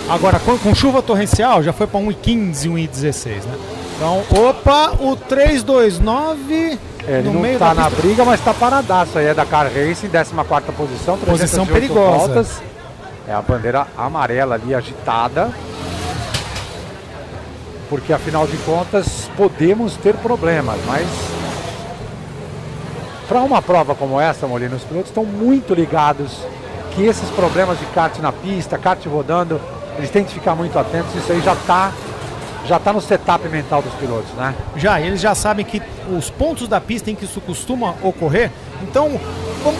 Agora, 0.07 0.37
com, 0.39 0.55
com 0.59 0.75
chuva 0.75 1.01
torrencial, 1.01 1.63
já 1.63 1.73
foi 1.73 1.87
para 1.87 1.99
1,15, 1.99 2.69
1,16, 2.69 3.27
né? 3.45 3.57
Então, 3.95 4.23
opa, 4.47 4.91
o 4.99 5.15
329 5.15 6.77
É, 7.07 7.19
ele 7.19 7.27
no 7.27 7.33
não 7.33 7.41
meio 7.41 7.57
tá 7.57 7.73
na 7.73 7.85
pista. 7.85 8.01
briga, 8.01 8.25
mas 8.25 8.41
tá 8.41 8.53
paradaço 8.53 9.17
aí. 9.17 9.27
É 9.27 9.33
da 9.33 9.45
Car 9.45 9.65
Racing, 9.65 10.09
14 10.09 10.71
posição, 10.71 11.17
Posição 11.17 11.65
308 11.65 11.71
perigosa. 11.71 12.17
voltas. 12.17 12.61
É 13.27 13.33
a 13.33 13.41
bandeira 13.41 13.87
amarela 13.97 14.55
ali 14.55 14.73
agitada. 14.75 15.49
Porque 17.89 18.13
afinal 18.13 18.47
de 18.47 18.57
contas 18.57 19.29
podemos 19.35 19.97
ter 19.97 20.15
problemas, 20.15 20.77
mas 20.87 21.05
para 23.27 23.39
uma 23.41 23.61
prova 23.61 23.95
como 23.95 24.19
essa, 24.19 24.47
Molina, 24.47 24.75
os 24.75 24.83
pilotos 24.83 25.09
estão 25.09 25.25
muito 25.25 25.73
ligados 25.73 26.39
que 26.95 27.05
esses 27.05 27.29
problemas 27.29 27.79
de 27.79 27.85
kart 27.87 28.17
na 28.19 28.31
pista, 28.31 28.77
kart 28.77 29.05
rodando, 29.05 29.59
eles 29.97 30.09
têm 30.09 30.23
que 30.23 30.33
ficar 30.33 30.55
muito 30.55 30.77
atentos. 30.77 31.15
Isso 31.15 31.31
aí 31.31 31.41
já 31.41 31.53
está 31.53 31.91
já 32.71 32.79
tá 32.79 32.93
no 32.93 33.01
setup 33.01 33.49
mental 33.49 33.81
dos 33.81 33.93
pilotos, 33.95 34.31
né? 34.31 34.55
Já, 34.77 35.01
eles 35.01 35.19
já 35.19 35.35
sabem 35.35 35.65
que 35.65 35.81
os 36.09 36.29
pontos 36.29 36.69
da 36.69 36.79
pista 36.79 37.11
em 37.11 37.15
que 37.15 37.25
isso 37.25 37.41
costuma 37.41 37.95
ocorrer. 38.01 38.49
Então, 38.81 39.19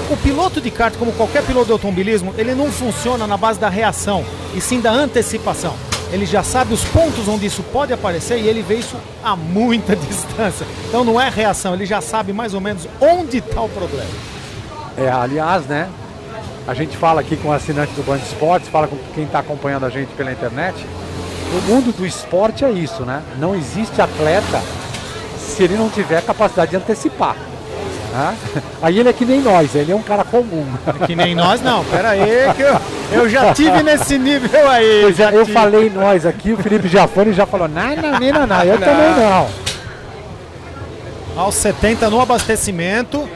o 0.10 0.18
piloto 0.18 0.60
de 0.60 0.70
kart, 0.70 0.94
como 0.98 1.14
qualquer 1.14 1.42
piloto 1.46 1.68
de 1.68 1.72
automobilismo, 1.72 2.34
ele 2.38 2.54
não 2.54 2.70
funciona 2.70 3.26
na 3.26 3.38
base 3.38 3.58
da 3.58 3.70
reação, 3.70 4.26
e 4.54 4.60
sim 4.60 4.82
da 4.82 4.92
antecipação. 4.92 5.74
Ele 6.12 6.26
já 6.26 6.44
sabe 6.44 6.74
os 6.74 6.84
pontos 6.84 7.30
onde 7.30 7.46
isso 7.46 7.64
pode 7.64 7.94
aparecer 7.94 8.38
e 8.38 8.46
ele 8.50 8.62
vê 8.62 8.76
isso 8.76 8.98
a 9.24 9.38
muita 9.38 9.96
distância. 9.96 10.68
Então 10.90 11.06
não 11.06 11.20
é 11.20 11.30
reação, 11.30 11.74
ele 11.74 11.86
já 11.86 12.02
sabe 12.02 12.34
mais 12.34 12.54
ou 12.54 12.60
menos 12.60 12.86
onde 13.00 13.38
está 13.38 13.62
o 13.62 13.70
problema. 13.70 14.12
É, 14.98 15.10
aliás, 15.10 15.66
né? 15.66 15.90
A 16.68 16.74
gente 16.74 16.98
fala 16.98 17.22
aqui 17.22 17.38
com 17.38 17.48
o 17.48 17.54
assinante 17.54 17.94
do 17.94 18.04
Band 18.04 18.18
Esportes, 18.18 18.68
fala 18.68 18.90
com 18.90 18.98
quem 19.16 19.24
está 19.24 19.40
acompanhando 19.40 19.86
a 19.86 19.90
gente 19.90 20.10
pela 20.14 20.30
internet. 20.30 20.76
O 21.51 21.62
mundo 21.72 21.92
do 21.96 22.06
esporte 22.06 22.64
é 22.64 22.72
isso, 22.72 23.03
né? 23.03 23.22
Não 23.38 23.53
existe 23.56 24.01
atleta 24.01 24.62
se 25.38 25.64
ele 25.64 25.76
não 25.76 25.90
tiver 25.90 26.22
capacidade 26.22 26.72
de 26.72 26.78
antecipar. 26.78 27.35
né? 28.14 28.35
Aí 28.82 29.00
ele 29.00 29.10
é 29.10 29.14
que 29.14 29.26
nem 29.26 29.42
nós, 29.42 29.76
ele 29.76 29.92
é 29.92 29.96
um 29.96 30.01
cara 30.01 30.24
comum. 30.24 30.66
Que 31.06 31.16
nem 31.16 31.35
nós, 31.35 31.62
não. 31.62 31.84
Pera 31.92 32.10
aí, 32.12 32.53
que 32.56 32.62
eu, 32.62 32.80
eu 33.12 33.30
já 33.30 33.53
tive 33.53 33.84
nesse 33.84 34.17
nível 34.17 34.69
aí. 34.69 35.00
Pois 35.03 35.19
é, 35.19 35.28
eu 35.35 35.42
tive. 35.46 35.51
falei 35.53 35.90
nós 35.90 36.26
aqui, 36.26 36.53
o 36.53 36.58
Felipe 36.58 36.88
Jafone 36.88 37.34
já 37.34 37.46
falou, 37.46 37.67
não, 37.67 37.96
não, 37.96 38.12
não, 38.19 38.48
não, 38.48 38.64
eu 38.64 38.80
Não. 38.80 38.88
também 38.88 39.12
não. 39.17 39.48
Aos 41.35 41.56
70 41.56 42.10
no 42.10 42.19
abastecimento. 42.22 43.28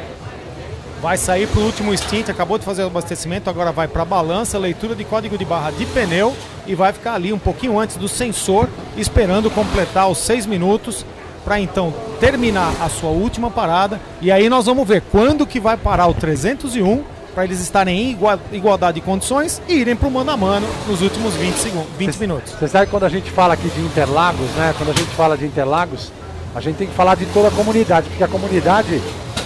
Vai 1.06 1.18
sair 1.18 1.46
para 1.46 1.60
o 1.62 1.66
último 1.66 1.96
stint, 1.96 2.30
acabou 2.30 2.58
de 2.58 2.66
fazer 2.66 2.82
o 2.84 2.88
abastecimento, 2.88 3.48
agora 3.48 3.72
vai 3.72 3.88
para 3.88 4.02
a 4.02 4.06
balança, 4.06 4.58
leitura 4.58 4.96
de 4.96 5.04
código 5.04 5.38
de 5.38 5.46
barra 5.46 5.70
de 5.70 5.86
pneu 5.86 6.34
e 6.66 6.74
vai 6.74 6.92
ficar 6.92 7.14
ali 7.14 7.32
um 7.32 7.38
pouquinho 7.38 7.78
antes 7.80 7.96
do 7.96 8.08
sensor, 8.08 8.68
esperando 8.98 9.52
completar 9.52 10.10
os 10.10 10.18
seis 10.18 10.48
minutos 10.48 11.06
para 11.44 11.60
então 11.60 11.94
terminar 12.20 12.74
a 12.82 12.90
sua 12.90 13.12
última 13.12 13.52
parada. 13.52 14.02
E 14.20 14.32
aí 14.32 14.50
nós 14.50 14.66
vamos 14.66 14.88
ver 14.88 15.04
quando 15.12 15.46
que 15.46 15.60
vai 15.60 15.78
parar 15.78 16.08
o 16.08 16.14
301 16.16 17.04
para 17.36 17.44
eles 17.44 17.60
estarem 17.60 18.02
em 18.02 18.10
igua- 18.10 18.40
igualdade 18.52 19.00
de 19.00 19.06
condições 19.06 19.62
e 19.70 19.76
irem 19.76 19.96
para 19.96 20.08
o 20.08 20.12
mano 20.12 20.32
a 20.32 20.36
mano 20.38 20.68
nos 20.88 21.04
últimos 21.04 21.36
20, 21.36 21.54
segundos, 21.58 21.90
20 22.00 22.16
minutos. 22.18 22.54
Você 22.54 22.68
sabe 22.68 22.86
que 22.88 22.92
quando 22.92 23.04
a 23.04 23.10
gente 23.10 23.30
fala 23.30 23.54
aqui 23.54 23.70
de 23.70 23.80
Interlagos, 23.80 24.50
né? 24.58 24.74
Quando 24.76 24.90
a 24.90 24.94
gente 24.94 25.12
fala 25.12 25.38
de 25.38 25.46
Interlagos, 25.46 26.12
a 26.56 26.60
gente 26.60 26.78
tem 26.78 26.88
que 26.88 26.96
falar 26.96 27.14
de 27.14 27.28
toda 27.28 27.50
a 27.50 27.52
comunidade, 27.52 28.10
porque 28.10 28.24
a 28.24 28.28
comunidade 28.28 29.00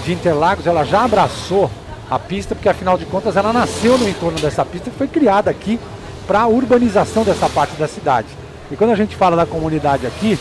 de 0.09 0.13
Interlagos, 0.13 0.65
ela 0.65 0.83
já 0.83 1.03
abraçou 1.03 1.69
a 2.09 2.17
pista, 2.17 2.55
porque 2.55 2.67
afinal 2.67 2.97
de 2.97 3.05
contas 3.05 3.37
ela 3.37 3.53
nasceu 3.53 3.95
no 3.95 4.09
entorno 4.09 4.39
dessa 4.39 4.65
pista 4.65 4.89
e 4.89 4.97
foi 4.97 5.07
criada 5.07 5.51
aqui 5.51 5.79
para 6.25 6.41
a 6.41 6.47
urbanização 6.47 7.23
dessa 7.23 7.47
parte 7.47 7.75
da 7.75 7.87
cidade. 7.87 8.27
E 8.71 8.75
quando 8.75 8.89
a 8.89 8.95
gente 8.95 9.15
fala 9.15 9.35
da 9.35 9.45
comunidade 9.45 10.07
aqui, 10.07 10.37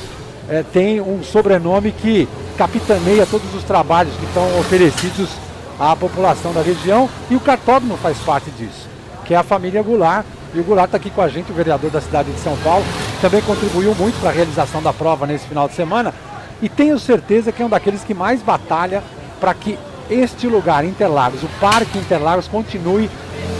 eh, 0.49 0.65
tem 0.72 1.02
um 1.02 1.22
sobrenome 1.22 1.92
que 1.92 2.26
capitaneia 2.56 3.26
todos 3.26 3.54
os 3.54 3.62
trabalhos 3.62 4.15
que 4.17 4.24
estão 4.24 4.58
oferecidos 4.58 5.28
à 5.78 5.94
população 5.94 6.54
da 6.54 6.62
região 6.62 7.08
e 7.31 7.36
o 7.36 7.40
cartódromo 7.40 7.99
faz 7.99 8.17
parte 8.18 8.51
disso, 8.52 8.88
que 9.26 9.34
é 9.34 9.36
a 9.36 9.42
família 9.42 9.83
Goulart. 9.83 10.24
E 10.54 10.60
o 10.60 10.65
Goulart 10.65 10.86
está 10.88 10.97
aqui 10.97 11.10
com 11.10 11.20
a 11.20 11.28
gente, 11.28 11.52
o 11.52 11.54
vereador 11.54 11.90
da 11.90 12.01
cidade 12.01 12.33
de 12.33 12.40
São 12.40 12.56
Paulo, 12.65 12.84
também 13.20 13.42
contribuiu 13.42 13.94
muito 13.94 14.18
para 14.18 14.31
a 14.31 14.33
realização 14.33 14.83
da 14.83 14.94
prova 14.94 15.26
nesse 15.26 15.47
final 15.47 15.68
de 15.68 15.74
semana 15.74 16.15
e 16.62 16.70
tenho 16.70 16.99
certeza 16.99 17.52
que 17.52 17.62
é 17.62 17.67
um 17.67 17.68
daqueles 17.68 18.02
que 18.02 18.15
mais 18.15 18.40
batalha 18.40 19.02
para 19.40 19.54
que 19.54 19.78
este 20.10 20.47
lugar, 20.47 20.85
Interlagos, 20.85 21.42
o 21.42 21.49
Parque 21.60 21.99
Interlagos, 21.99 22.49
continue 22.49 23.10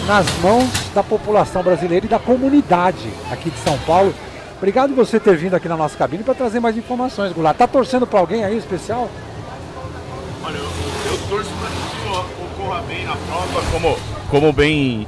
nas 0.07 0.27
mãos 0.43 0.69
da 0.94 1.03
população 1.03 1.62
brasileira 1.62 2.07
e 2.07 2.09
da 2.09 2.19
comunidade 2.19 3.09
aqui 3.31 3.51
de 3.51 3.59
São 3.59 3.78
Paulo. 3.78 4.15
Obrigado 4.57 4.94
você 4.94 5.21
ter 5.21 5.37
vindo 5.37 5.55
aqui 5.55 5.69
na 5.69 5.77
nossa 5.77 5.97
cabine 5.97 6.25
para 6.25 6.35
trazer 6.35 6.59
mais 6.59 6.77
informações, 6.77 7.33
Goulart. 7.33 7.57
Tá 7.57 7.67
torcendo 7.67 8.07
para 8.07 8.19
alguém 8.19 8.44
aí 8.44 8.57
especial? 8.57 9.09
Olha, 10.43 10.57
eu, 10.57 11.12
eu 11.12 11.19
torço 11.28 11.51
para 11.61 11.69
que 11.69 12.43
ocorra 12.43 12.83
bem 12.83 13.05
na 13.05 13.15
prova, 13.15 13.62
como, 13.71 13.97
como 14.31 14.53
bem 14.53 15.07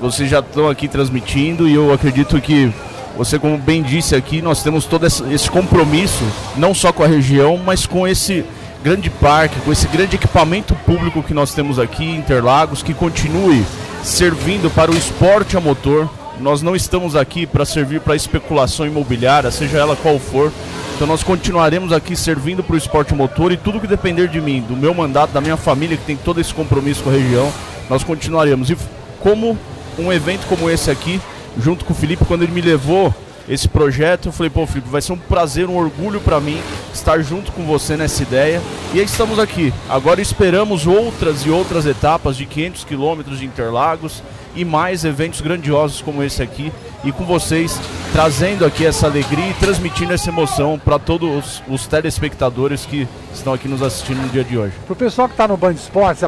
vocês 0.00 0.28
já 0.28 0.40
estão 0.40 0.68
aqui 0.68 0.86
transmitindo, 0.88 1.66
e 1.68 1.74
eu 1.74 1.92
acredito 1.92 2.38
que 2.40 2.72
você, 3.16 3.38
como 3.38 3.56
bem 3.56 3.82
disse 3.82 4.16
aqui, 4.16 4.42
nós 4.42 4.62
temos 4.62 4.84
todo 4.84 5.06
esse 5.06 5.48
compromisso, 5.48 6.24
não 6.56 6.74
só 6.74 6.92
com 6.92 7.04
a 7.04 7.06
região, 7.06 7.56
mas 7.56 7.86
com 7.86 8.06
esse 8.06 8.44
grande 8.84 9.08
parque, 9.08 9.58
com 9.60 9.72
esse 9.72 9.88
grande 9.88 10.16
equipamento 10.16 10.74
público 10.84 11.22
que 11.22 11.32
nós 11.32 11.54
temos 11.54 11.78
aqui 11.78 12.04
em 12.04 12.18
Interlagos, 12.18 12.82
que 12.82 12.92
continue 12.92 13.64
servindo 14.02 14.68
para 14.68 14.90
o 14.90 14.94
esporte 14.94 15.56
a 15.56 15.60
motor, 15.60 16.06
nós 16.38 16.60
não 16.60 16.76
estamos 16.76 17.16
aqui 17.16 17.46
para 17.46 17.64
servir 17.64 18.02
para 18.02 18.14
especulação 18.14 18.86
imobiliária, 18.86 19.50
seja 19.50 19.78
ela 19.78 19.96
qual 19.96 20.18
for. 20.18 20.52
Então 20.94 21.06
nós 21.06 21.22
continuaremos 21.22 21.92
aqui 21.92 22.14
servindo 22.14 22.62
para 22.62 22.74
o 22.74 22.76
esporte 22.76 23.14
motor 23.14 23.50
e 23.52 23.56
tudo 23.56 23.80
que 23.80 23.86
depender 23.86 24.28
de 24.28 24.38
mim, 24.38 24.60
do 24.60 24.76
meu 24.76 24.92
mandato, 24.92 25.32
da 25.32 25.40
minha 25.40 25.56
família 25.56 25.96
que 25.96 26.04
tem 26.04 26.16
todo 26.16 26.38
esse 26.38 26.52
compromisso 26.52 27.02
com 27.02 27.08
a 27.08 27.14
região, 27.14 27.50
nós 27.88 28.04
continuaremos. 28.04 28.68
E 28.68 28.76
como 29.18 29.58
um 29.98 30.12
evento 30.12 30.46
como 30.46 30.68
esse 30.68 30.90
aqui, 30.90 31.22
junto 31.58 31.86
com 31.86 31.94
o 31.94 31.96
Felipe, 31.96 32.26
quando 32.26 32.42
ele 32.42 32.52
me 32.52 32.60
levou 32.60 33.14
esse 33.48 33.68
projeto, 33.68 34.26
eu 34.26 34.32
falei, 34.32 34.50
pô, 34.50 34.66
Felipe, 34.66 34.88
vai 34.88 35.02
ser 35.02 35.12
um 35.12 35.18
prazer, 35.18 35.68
um 35.68 35.76
orgulho 35.76 36.20
para 36.20 36.40
mim 36.40 36.60
estar 36.92 37.20
junto 37.20 37.52
com 37.52 37.64
você 37.64 37.96
nessa 37.96 38.22
ideia. 38.22 38.62
E 38.92 38.98
aí 38.98 39.04
estamos 39.04 39.38
aqui. 39.38 39.72
Agora 39.88 40.20
esperamos 40.20 40.86
outras 40.86 41.44
e 41.44 41.50
outras 41.50 41.84
etapas 41.84 42.36
de 42.36 42.46
500 42.46 42.84
quilômetros 42.84 43.38
de 43.38 43.44
Interlagos 43.44 44.22
e 44.56 44.64
mais 44.64 45.04
eventos 45.04 45.40
grandiosos 45.40 46.00
como 46.00 46.22
esse 46.22 46.42
aqui. 46.42 46.72
E 47.04 47.12
com 47.12 47.24
vocês 47.24 47.78
trazendo 48.12 48.64
aqui 48.64 48.86
essa 48.86 49.06
alegria 49.06 49.50
e 49.50 49.54
transmitindo 49.54 50.12
essa 50.14 50.30
emoção 50.30 50.80
para 50.82 50.98
todos 50.98 51.62
os 51.68 51.86
telespectadores 51.86 52.86
que 52.86 53.06
estão 53.34 53.52
aqui 53.52 53.68
nos 53.68 53.82
assistindo 53.82 54.22
no 54.22 54.28
dia 54.28 54.44
de 54.44 54.56
hoje. 54.56 54.72
Pro 54.86 54.96
pessoal 54.96 55.28
que 55.28 55.34
está 55.34 55.46
no 55.46 55.56
Band 55.56 55.72
Esportes, 55.72 56.22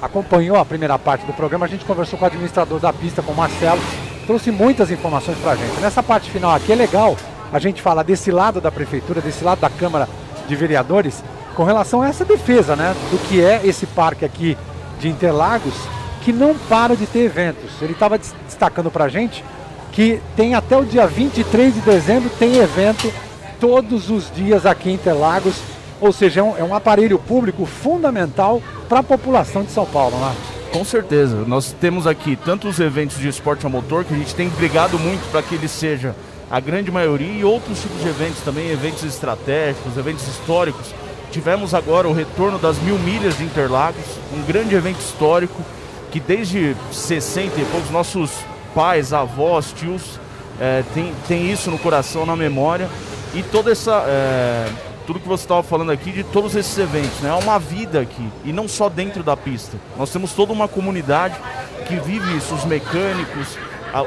acompanhou 0.00 0.58
a 0.58 0.64
primeira 0.64 0.96
parte 0.96 1.26
do 1.26 1.32
programa, 1.32 1.66
a 1.66 1.68
gente 1.68 1.84
conversou 1.84 2.18
com 2.18 2.24
o 2.24 2.28
administrador 2.28 2.78
da 2.78 2.92
pista, 2.92 3.20
com 3.20 3.32
o 3.32 3.36
Marcelo, 3.36 3.80
trouxe 4.22 4.50
muitas 4.50 4.90
informações 4.90 5.36
para 5.38 5.52
a 5.52 5.56
gente. 5.56 5.80
Nessa 5.80 6.02
parte 6.02 6.30
final 6.30 6.54
aqui 6.54 6.72
é 6.72 6.74
legal 6.74 7.16
a 7.52 7.58
gente 7.58 7.82
falar 7.82 8.02
desse 8.02 8.30
lado 8.30 8.60
da 8.60 8.70
prefeitura, 8.70 9.20
desse 9.20 9.44
lado 9.44 9.60
da 9.60 9.68
Câmara 9.68 10.08
de 10.48 10.56
Vereadores, 10.56 11.22
com 11.54 11.64
relação 11.64 12.02
a 12.02 12.08
essa 12.08 12.24
defesa, 12.24 12.74
né, 12.74 12.94
do 13.10 13.18
que 13.28 13.42
é 13.42 13.60
esse 13.64 13.86
parque 13.86 14.24
aqui 14.24 14.56
de 14.98 15.08
Interlagos, 15.08 15.74
que 16.22 16.32
não 16.32 16.56
para 16.56 16.96
de 16.96 17.06
ter 17.06 17.20
eventos. 17.20 17.70
Ele 17.82 17.92
estava 17.92 18.18
destacando 18.18 18.90
para 18.90 19.04
a 19.04 19.08
gente 19.08 19.44
que 19.92 20.20
tem 20.34 20.54
até 20.54 20.76
o 20.76 20.84
dia 20.84 21.06
23 21.06 21.74
de 21.74 21.80
dezembro 21.80 22.30
tem 22.38 22.56
evento 22.56 23.12
todos 23.60 24.10
os 24.10 24.32
dias 24.34 24.64
aqui 24.64 24.90
em 24.90 24.94
Interlagos, 24.94 25.54
ou 26.00 26.12
seja, 26.12 26.40
é 26.40 26.42
um, 26.42 26.56
é 26.56 26.64
um 26.64 26.74
aparelho 26.74 27.18
público 27.18 27.66
fundamental 27.66 28.60
para 28.88 29.00
a 29.00 29.02
população 29.02 29.62
de 29.62 29.70
São 29.70 29.86
Paulo, 29.86 30.16
né? 30.16 30.34
Com 30.72 30.84
certeza. 30.84 31.44
Nós 31.46 31.74
temos 31.78 32.06
aqui 32.06 32.34
tanto 32.34 32.66
os 32.66 32.80
eventos 32.80 33.18
de 33.18 33.28
esporte 33.28 33.66
a 33.66 33.68
motor, 33.68 34.04
que 34.04 34.14
a 34.14 34.16
gente 34.16 34.34
tem 34.34 34.48
brigado 34.48 34.98
muito 34.98 35.30
para 35.30 35.42
que 35.42 35.54
ele 35.54 35.68
seja 35.68 36.14
a 36.50 36.58
grande 36.60 36.90
maioria, 36.90 37.40
e 37.40 37.44
outros 37.44 37.80
tipos 37.80 38.00
de 38.00 38.08
eventos 38.08 38.40
também, 38.40 38.70
eventos 38.70 39.04
estratégicos, 39.04 39.96
eventos 39.96 40.26
históricos. 40.26 40.94
Tivemos 41.30 41.74
agora 41.74 42.08
o 42.08 42.12
retorno 42.12 42.58
das 42.58 42.78
mil 42.78 42.98
milhas 42.98 43.36
de 43.36 43.44
Interlagos, 43.44 44.04
um 44.34 44.42
grande 44.42 44.74
evento 44.74 45.00
histórico 45.00 45.62
que 46.10 46.20
desde 46.20 46.76
60 46.90 47.58
e 47.58 47.64
poucos 47.66 47.90
nossos 47.90 48.30
pais, 48.74 49.14
avós, 49.14 49.72
tios 49.72 50.20
eh, 50.60 50.84
tem, 50.92 51.12
tem 51.26 51.50
isso 51.50 51.70
no 51.70 51.78
coração, 51.78 52.26
na 52.26 52.36
memória. 52.36 52.88
E 53.34 53.42
toda 53.42 53.72
essa. 53.72 54.04
eh, 54.06 54.91
tudo 55.06 55.20
que 55.20 55.28
você 55.28 55.44
estava 55.44 55.62
falando 55.62 55.92
aqui 55.92 56.10
de 56.10 56.24
todos 56.24 56.54
esses 56.54 56.76
eventos, 56.78 57.20
né? 57.20 57.30
É 57.30 57.34
uma 57.34 57.58
vida 57.58 58.00
aqui. 58.00 58.28
E 58.44 58.52
não 58.52 58.66
só 58.68 58.88
dentro 58.88 59.22
da 59.22 59.36
pista. 59.36 59.76
Nós 59.96 60.10
temos 60.10 60.32
toda 60.32 60.52
uma 60.52 60.68
comunidade 60.68 61.36
que 61.86 61.96
vive 61.96 62.36
isso, 62.36 62.54
os 62.54 62.64
mecânicos, 62.64 63.56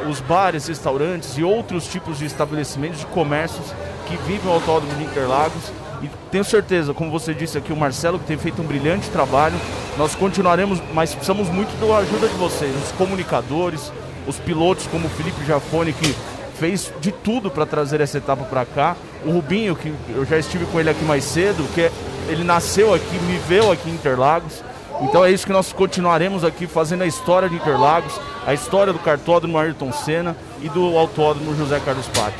os 0.10 0.20
bares, 0.22 0.68
restaurantes 0.68 1.38
e 1.38 1.44
outros 1.44 1.88
tipos 1.88 2.20
de 2.20 2.26
estabelecimentos, 2.26 3.00
de 3.00 3.06
comércios 3.08 3.74
que 4.08 4.16
vivem 4.18 4.50
o 4.50 4.54
Autódromo 4.54 4.94
de 4.96 5.04
Interlagos. 5.04 5.72
E 6.02 6.10
tenho 6.32 6.44
certeza, 6.44 6.94
como 6.94 7.12
você 7.12 7.34
disse 7.34 7.58
aqui, 7.58 7.72
o 7.72 7.78
Marcelo, 7.78 8.20
que 8.20 8.26
tem 8.26 8.38
feito 8.38 8.62
um 8.62 8.66
brilhante 8.66 9.10
trabalho, 9.10 9.56
nós 9.98 10.14
continuaremos, 10.16 10.82
mas 10.94 11.14
precisamos 11.14 11.50
muito 11.50 11.70
da 11.80 11.98
ajuda 11.98 12.28
de 12.28 12.36
vocês, 12.36 12.76
os 12.84 12.92
comunicadores, 12.94 13.92
os 14.28 14.38
pilotos 14.38 14.88
como 14.88 15.08
o 15.08 15.10
Felipe 15.10 15.46
Jafone, 15.46 15.94
que 15.94 16.16
fez 16.60 16.92
de 17.00 17.12
tudo 17.12 17.50
para 17.50 17.66
trazer 17.66 18.02
essa 18.02 18.18
etapa 18.18 18.44
para 18.44 18.66
cá. 18.66 18.96
O 19.26 19.32
Rubinho, 19.32 19.76
que 19.76 19.94
eu 20.10 20.24
já 20.26 20.38
estive 20.38 20.66
com 20.68 20.80
ele 20.80 20.90
aqui 20.90 21.04
mais 21.04 21.24
cedo, 21.24 21.68
que 21.74 21.82
é- 21.82 21.92
ele 22.30 22.44
nasceu 22.44 22.94
aqui, 22.94 23.18
viu 23.48 23.72
aqui 23.72 23.90
em 23.90 23.94
Interlagos. 23.94 24.64
Então 25.02 25.26
é 25.26 25.32
isso 25.32 25.46
que 25.46 25.52
nós 25.52 25.74
continuaremos 25.74 26.44
aqui 26.44 26.68
fazendo 26.68 27.02
a 27.02 27.08
história 27.08 27.50
de 27.50 27.56
Interlagos, 27.56 28.14
a 28.46 28.54
história 28.54 28.94
do 28.94 29.00
cartódromo 29.00 29.58
Ayrton 29.58 29.92
Senna 29.92 30.36
e 30.62 30.70
do 30.70 30.98
autódromo 30.98 31.56
José 31.56 31.82
Carlos 31.84 32.06
Patti. 32.08 32.38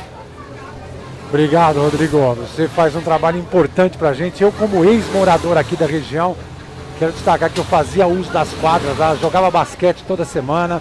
Obrigado, 1.28 1.80
Rodrigo. 1.80 2.18
Você 2.36 2.68
faz 2.68 2.94
um 2.94 3.00
trabalho 3.00 3.38
importante 3.38 3.98
para 3.98 4.10
a 4.10 4.14
gente. 4.14 4.42
Eu, 4.42 4.52
como 4.52 4.84
ex-morador 4.84 5.58
aqui 5.58 5.76
da 5.76 5.84
região, 5.84 6.36
quero 6.98 7.12
destacar 7.12 7.50
que 7.50 7.58
eu 7.58 7.64
fazia 7.64 8.06
uso 8.06 8.30
das 8.30 8.48
quadras, 8.60 8.96
lá, 8.96 9.14
jogava 9.16 9.50
basquete 9.50 10.04
toda 10.06 10.24
semana, 10.24 10.80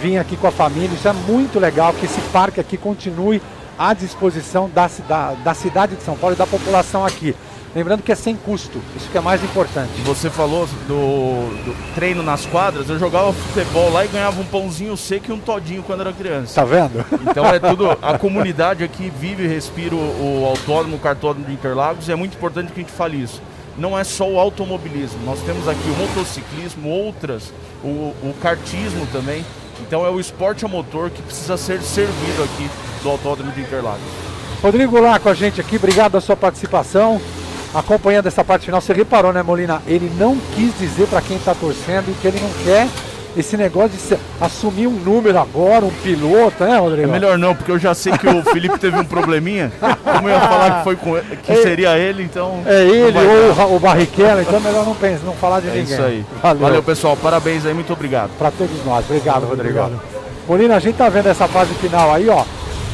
vinha 0.00 0.20
aqui 0.20 0.36
com 0.36 0.46
a 0.46 0.52
família. 0.52 0.94
Isso 0.94 1.08
é 1.08 1.12
muito 1.12 1.58
legal 1.58 1.92
que 1.92 2.06
esse 2.06 2.20
parque 2.32 2.60
aqui 2.60 2.76
continue 2.76 3.42
à 3.80 3.94
disposição 3.94 4.68
da, 4.68 4.86
cida- 4.90 5.34
da 5.42 5.54
cidade 5.54 5.96
de 5.96 6.02
São 6.02 6.14
Paulo 6.14 6.36
e 6.36 6.38
da 6.38 6.46
população 6.46 7.02
aqui. 7.04 7.34
Lembrando 7.74 8.02
que 8.02 8.10
é 8.10 8.16
sem 8.16 8.34
custo, 8.36 8.78
isso 8.96 9.08
que 9.10 9.16
é 9.16 9.20
mais 9.20 9.42
importante. 9.44 9.92
Você 10.04 10.28
falou 10.28 10.66
do, 10.88 11.48
do 11.64 11.94
treino 11.94 12.20
nas 12.22 12.44
quadras, 12.44 12.90
eu 12.90 12.98
jogava 12.98 13.32
futebol 13.32 13.90
lá 13.92 14.04
e 14.04 14.08
ganhava 14.08 14.40
um 14.40 14.44
pãozinho 14.44 14.96
seco 14.96 15.30
e 15.30 15.32
um 15.32 15.38
todinho 15.38 15.82
quando 15.84 16.00
era 16.00 16.12
criança. 16.12 16.60
Tá 16.60 16.64
vendo? 16.66 17.04
Então 17.30 17.46
é 17.46 17.60
tudo, 17.60 17.88
a 18.02 18.18
comunidade 18.18 18.82
aqui 18.84 19.10
vive 19.18 19.44
e 19.44 19.46
respira 19.46 19.94
o, 19.94 20.42
o 20.42 20.46
autódromo, 20.46 20.96
o 20.96 20.98
cartódromo 20.98 21.46
de 21.46 21.52
Interlagos 21.52 22.08
e 22.08 22.12
é 22.12 22.16
muito 22.16 22.36
importante 22.36 22.72
que 22.72 22.80
a 22.80 22.82
gente 22.82 22.92
fale 22.92 23.22
isso. 23.22 23.40
Não 23.78 23.96
é 23.96 24.02
só 24.02 24.28
o 24.28 24.38
automobilismo, 24.38 25.20
nós 25.24 25.40
temos 25.42 25.68
aqui 25.68 25.88
o 25.88 25.94
motociclismo, 25.96 26.88
outras, 26.88 27.52
o, 27.84 27.88
o 28.20 28.34
kartismo 28.42 29.06
também. 29.12 29.44
Então 29.80 30.04
é 30.04 30.10
o 30.10 30.20
esporte 30.20 30.64
a 30.64 30.68
motor 30.68 31.10
que 31.10 31.22
precisa 31.22 31.56
ser 31.56 31.80
servido 31.82 32.42
aqui 32.42 32.70
do 33.02 33.08
autódromo 33.08 33.50
de 33.52 33.60
Interlagos. 33.60 34.00
Rodrigo 34.62 35.00
lá 35.00 35.18
com 35.18 35.28
a 35.28 35.34
gente 35.34 35.60
aqui, 35.60 35.76
obrigado 35.76 36.12
pela 36.12 36.20
sua 36.20 36.36
participação. 36.36 37.20
Acompanhando 37.72 38.26
essa 38.26 38.44
parte 38.44 38.66
final, 38.66 38.80
você 38.80 38.92
reparou, 38.92 39.32
né, 39.32 39.42
Molina? 39.42 39.80
Ele 39.86 40.10
não 40.18 40.36
quis 40.54 40.76
dizer 40.78 41.06
para 41.06 41.22
quem 41.22 41.36
está 41.36 41.54
torcendo 41.54 42.14
que 42.20 42.26
ele 42.26 42.40
não 42.40 42.50
quer 42.64 42.88
esse 43.36 43.56
negócio 43.56 43.90
de 43.90 44.18
assumir 44.40 44.86
um 44.86 44.90
número 44.92 45.38
agora, 45.38 45.84
um 45.84 45.90
piloto, 45.90 46.64
né, 46.64 46.74
É 46.76 46.78
Rodrigo? 46.78 47.08
melhor 47.10 47.38
não, 47.38 47.54
porque 47.54 47.70
eu 47.70 47.78
já 47.78 47.94
sei 47.94 48.12
que 48.18 48.26
o 48.26 48.42
Felipe 48.50 48.78
teve 48.78 48.98
um 48.98 49.04
probleminha. 49.04 49.70
Como 50.04 50.28
eu 50.28 50.34
ia 50.34 50.40
falar 50.40 50.78
que 50.78 50.84
foi 50.84 50.96
com 50.96 51.16
ele- 51.16 51.36
que 51.42 51.56
seria 51.56 51.96
ele, 51.96 52.22
então. 52.24 52.62
É 52.66 52.82
ele 52.82 53.16
ou 53.18 53.72
o 53.72 53.76
o 53.76 53.78
Barrichello, 53.78 54.40
então 54.42 54.56
é 54.56 54.60
melhor 54.60 54.84
não 54.84 54.94
pensar, 54.94 55.24
não 55.24 55.34
falar 55.34 55.60
de 55.60 55.68
É 55.68 55.70
ninguém. 55.70 55.84
isso 55.84 56.02
aí. 56.02 56.24
Valeu. 56.42 56.60
Valeu, 56.62 56.82
pessoal. 56.82 57.16
Parabéns 57.16 57.64
aí, 57.64 57.72
muito 57.74 57.92
obrigado. 57.92 58.30
Para 58.38 58.50
todos 58.50 58.84
nós. 58.84 59.04
Obrigado, 59.08 59.44
Rodrigo. 59.46 59.90
Molina, 60.48 60.76
a 60.76 60.80
gente 60.80 60.96
tá 60.96 61.08
vendo 61.08 61.28
essa 61.28 61.46
fase 61.46 61.72
final 61.74 62.12
aí, 62.12 62.28
ó. 62.28 62.44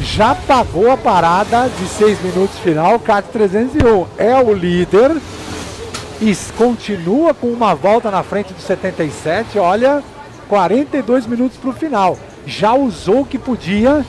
Já 0.03 0.35
pagou 0.35 0.91
a 0.91 0.97
parada 0.97 1.71
de 1.79 1.87
6 1.89 2.21
minutos 2.23 2.59
final, 2.59 2.99
CAT 2.99 3.29
301. 3.33 4.07
É 4.19 4.35
o 4.37 4.53
líder 4.53 5.13
e 6.21 6.37
continua 6.57 7.33
com 7.33 7.47
uma 7.47 7.75
volta 7.75 8.11
na 8.11 8.23
frente 8.23 8.53
do 8.53 8.61
77. 8.61 9.59
Olha, 9.59 10.03
42 10.49 11.27
minutos 11.27 11.57
para 11.57 11.71
o 11.71 11.73
final. 11.73 12.19
Já 12.47 12.75
usou 12.75 13.21
o 13.23 13.27
que 13.27 13.39
podia. 13.39 14.05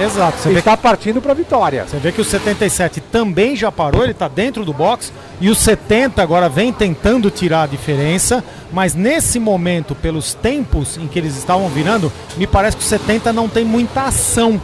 Exato. 0.00 0.38
Você 0.38 0.58
está 0.58 0.76
partindo 0.76 1.22
para 1.22 1.32
a 1.32 1.34
vitória. 1.34 1.84
Você 1.86 1.98
vê 1.98 2.10
que 2.10 2.20
o 2.20 2.24
77 2.24 3.00
também 3.00 3.54
já 3.54 3.70
parou, 3.70 4.02
ele 4.02 4.12
está 4.12 4.26
dentro 4.26 4.64
do 4.64 4.72
box 4.72 5.12
e 5.40 5.48
o 5.48 5.54
70 5.54 6.20
agora 6.20 6.48
vem 6.48 6.72
tentando 6.72 7.30
tirar 7.30 7.62
a 7.62 7.66
diferença, 7.66 8.42
mas 8.72 8.94
nesse 8.94 9.38
momento, 9.38 9.94
pelos 9.94 10.34
tempos 10.34 10.96
em 10.96 11.06
que 11.06 11.18
eles 11.18 11.36
estavam 11.36 11.68
virando, 11.68 12.12
me 12.36 12.46
parece 12.46 12.76
que 12.76 12.82
o 12.82 12.86
70 12.86 13.32
não 13.32 13.48
tem 13.48 13.64
muita 13.64 14.02
ação 14.02 14.60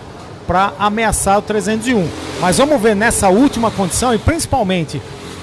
para 0.47 0.73
ameaçar 0.79 1.39
o 1.39 1.43
301. 1.43 2.09
Mas 2.41 2.59
vamos 2.59 2.81
ver 2.81 2.97
nessa 2.97 3.29
última 3.29 3.71
condição 3.71 4.13
e 4.13 4.19
principalmente 4.19 5.01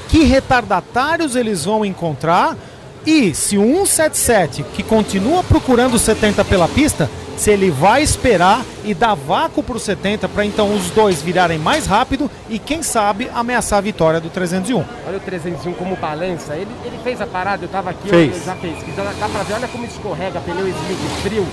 que 0.10 0.24
retardatários 0.24 1.36
eles 1.36 1.64
vão 1.64 1.86
encontrar 1.86 2.58
e 3.08 3.34
se 3.34 3.58
o 3.58 3.86
177 3.86 4.64
que 4.74 4.84
continua 4.84 5.42
procurando 5.42 5.94
o 5.94 6.00
70 6.00 6.44
pela 6.44 6.68
pista, 6.68 7.10
se 7.38 7.50
ele 7.50 7.72
vai 7.72 8.04
esperar 8.04 8.66
e 8.84 8.94
dar 8.94 9.16
vácuo 9.16 9.64
para 9.64 9.78
o 9.78 9.80
70 9.80 10.28
para 10.28 10.44
então 10.44 10.76
os 10.76 10.90
dois 10.90 11.22
virarem 11.22 11.58
mais 11.58 11.86
rápido 11.86 12.30
e 12.50 12.60
quem 12.60 12.84
sabe 12.84 13.30
ameaçar 13.34 13.78
a 13.80 13.82
vitória 13.82 14.20
do 14.20 14.30
301. 14.30 14.84
Olha 15.08 15.18
o 15.18 15.20
301 15.22 15.72
como 15.76 15.96
balança. 15.96 16.54
Ele, 16.56 16.68
ele 16.84 17.00
fez 17.02 17.22
a 17.22 17.26
parada, 17.26 17.64
eu 17.64 17.70
tava 17.70 17.92
aqui, 17.92 18.10
Fez. 18.10 18.40
eu 18.40 18.44
já 18.44 18.56
fez. 18.56 18.78
Então 18.86 19.06
dá 19.06 19.30
pra 19.30 19.44
ver, 19.44 19.54
olha 19.54 19.68
como 19.70 19.86
escorrega, 19.86 20.42
pneu 20.42 20.68
slick 20.68 21.22
frio. 21.24 21.48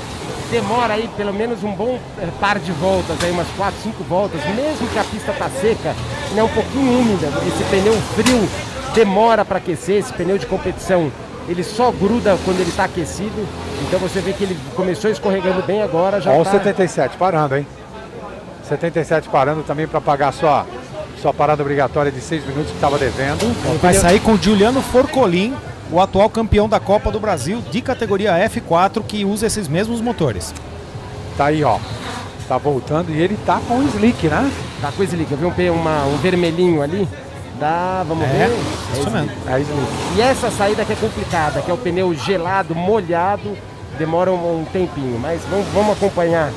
Demora 0.51 0.95
aí 0.95 1.09
pelo 1.17 1.33
menos 1.33 1.63
um 1.63 1.71
bom 1.73 2.01
eh, 2.19 2.27
par 2.41 2.59
de 2.59 2.73
voltas, 2.73 3.17
aí 3.23 3.31
umas 3.31 3.49
4, 3.57 3.81
5 3.81 4.03
voltas, 4.05 4.41
mesmo 4.57 4.89
que 4.89 4.99
a 4.99 5.05
pista 5.05 5.33
tá 5.33 5.49
seca, 5.61 5.95
né, 6.33 6.43
um 6.43 6.49
pouquinho 6.49 6.99
úmida. 6.99 7.29
Esse 7.47 7.63
pneu 7.71 7.95
frio 8.17 8.49
demora 8.93 9.45
para 9.45 9.59
aquecer, 9.59 9.99
esse 9.99 10.13
pneu 10.13 10.37
de 10.37 10.47
competição. 10.47 11.13
Ele 11.49 11.63
só 11.63 11.91
gruda 11.91 12.39
quando 12.45 12.61
ele 12.61 12.71
está 12.71 12.85
aquecido. 12.85 13.47
Então 13.87 13.99
você 13.99 14.21
vê 14.21 14.33
que 14.33 14.45
ele 14.45 14.59
começou 14.75 15.11
escorregando 15.11 15.63
bem 15.63 15.83
agora, 15.83 16.21
já 16.21 16.31
Olha 16.31 16.41
o 16.41 16.45
tá... 16.45 16.53
77 16.53 17.17
parando, 17.17 17.57
hein? 17.57 17.67
77 18.69 19.29
parando 19.29 19.63
também 19.63 19.87
para 19.87 20.01
pagar 20.01 20.33
sua, 20.33 20.65
sua 21.21 21.35
parada 21.35 21.63
obrigatória 21.63 22.11
de 22.11 22.21
6 22.21 22.47
minutos 22.47 22.71
que 22.71 22.77
estava 22.77 22.99
devendo. 22.99 23.45
Ele 23.69 23.79
vai 23.79 23.93
sair 23.95 24.21
com 24.21 24.37
Giuliano 24.37 24.81
Forcolin, 24.81 25.55
o 25.91 26.01
atual 26.01 26.31
campeão 26.31 26.67
da 26.69 26.81
Copa 26.81 27.11
do 27.11 27.21
Brasil 27.21 27.63
de 27.71 27.83
categoria 27.83 28.33
F4 28.49 29.03
que 29.07 29.25
usa 29.25 29.47
esses 29.47 29.69
mesmos 29.69 30.01
motores. 30.01 30.55
Tá 31.37 31.47
aí, 31.47 31.63
ó. 31.63 31.79
Tá 32.49 32.57
voltando 32.59 33.11
e 33.11 33.21
ele 33.21 33.39
tá 33.45 33.61
com 33.69 33.79
o 33.79 33.87
slick, 33.89 34.29
né? 34.29 34.51
Tá 34.81 34.91
com 34.93 35.03
o 35.03 35.05
slick. 35.05 35.31
Eu 35.31 35.39
vi 35.53 35.71
um, 35.71 35.75
uma- 35.75 36.05
um 36.07 36.17
vermelhinho 36.19 36.83
ali. 36.83 37.07
Dá, 37.65 38.05
vamos 38.07 38.25
É, 38.25 38.29
ver. 38.29 38.51
isso 38.93 39.11
mesmo. 39.11 39.31
É 39.49 39.59
slick. 39.59 39.89
E 40.17 40.21
essa 40.21 40.51
saída 40.51 40.85
que 40.85 40.93
é 40.93 40.97
complicada, 40.97 41.63
que 41.63 41.71
é 41.71 41.73
o 41.73 41.79
pneu 41.79 42.13
gelado, 42.13 42.75
molhado, 42.75 43.57
demora 43.97 44.31
um, 44.31 44.61
um 44.61 44.65
tempinho. 44.67 45.19
Mas 45.19 45.41
vamos, 45.51 45.67
vamos 45.73 45.93
acompanhar. 45.97 46.53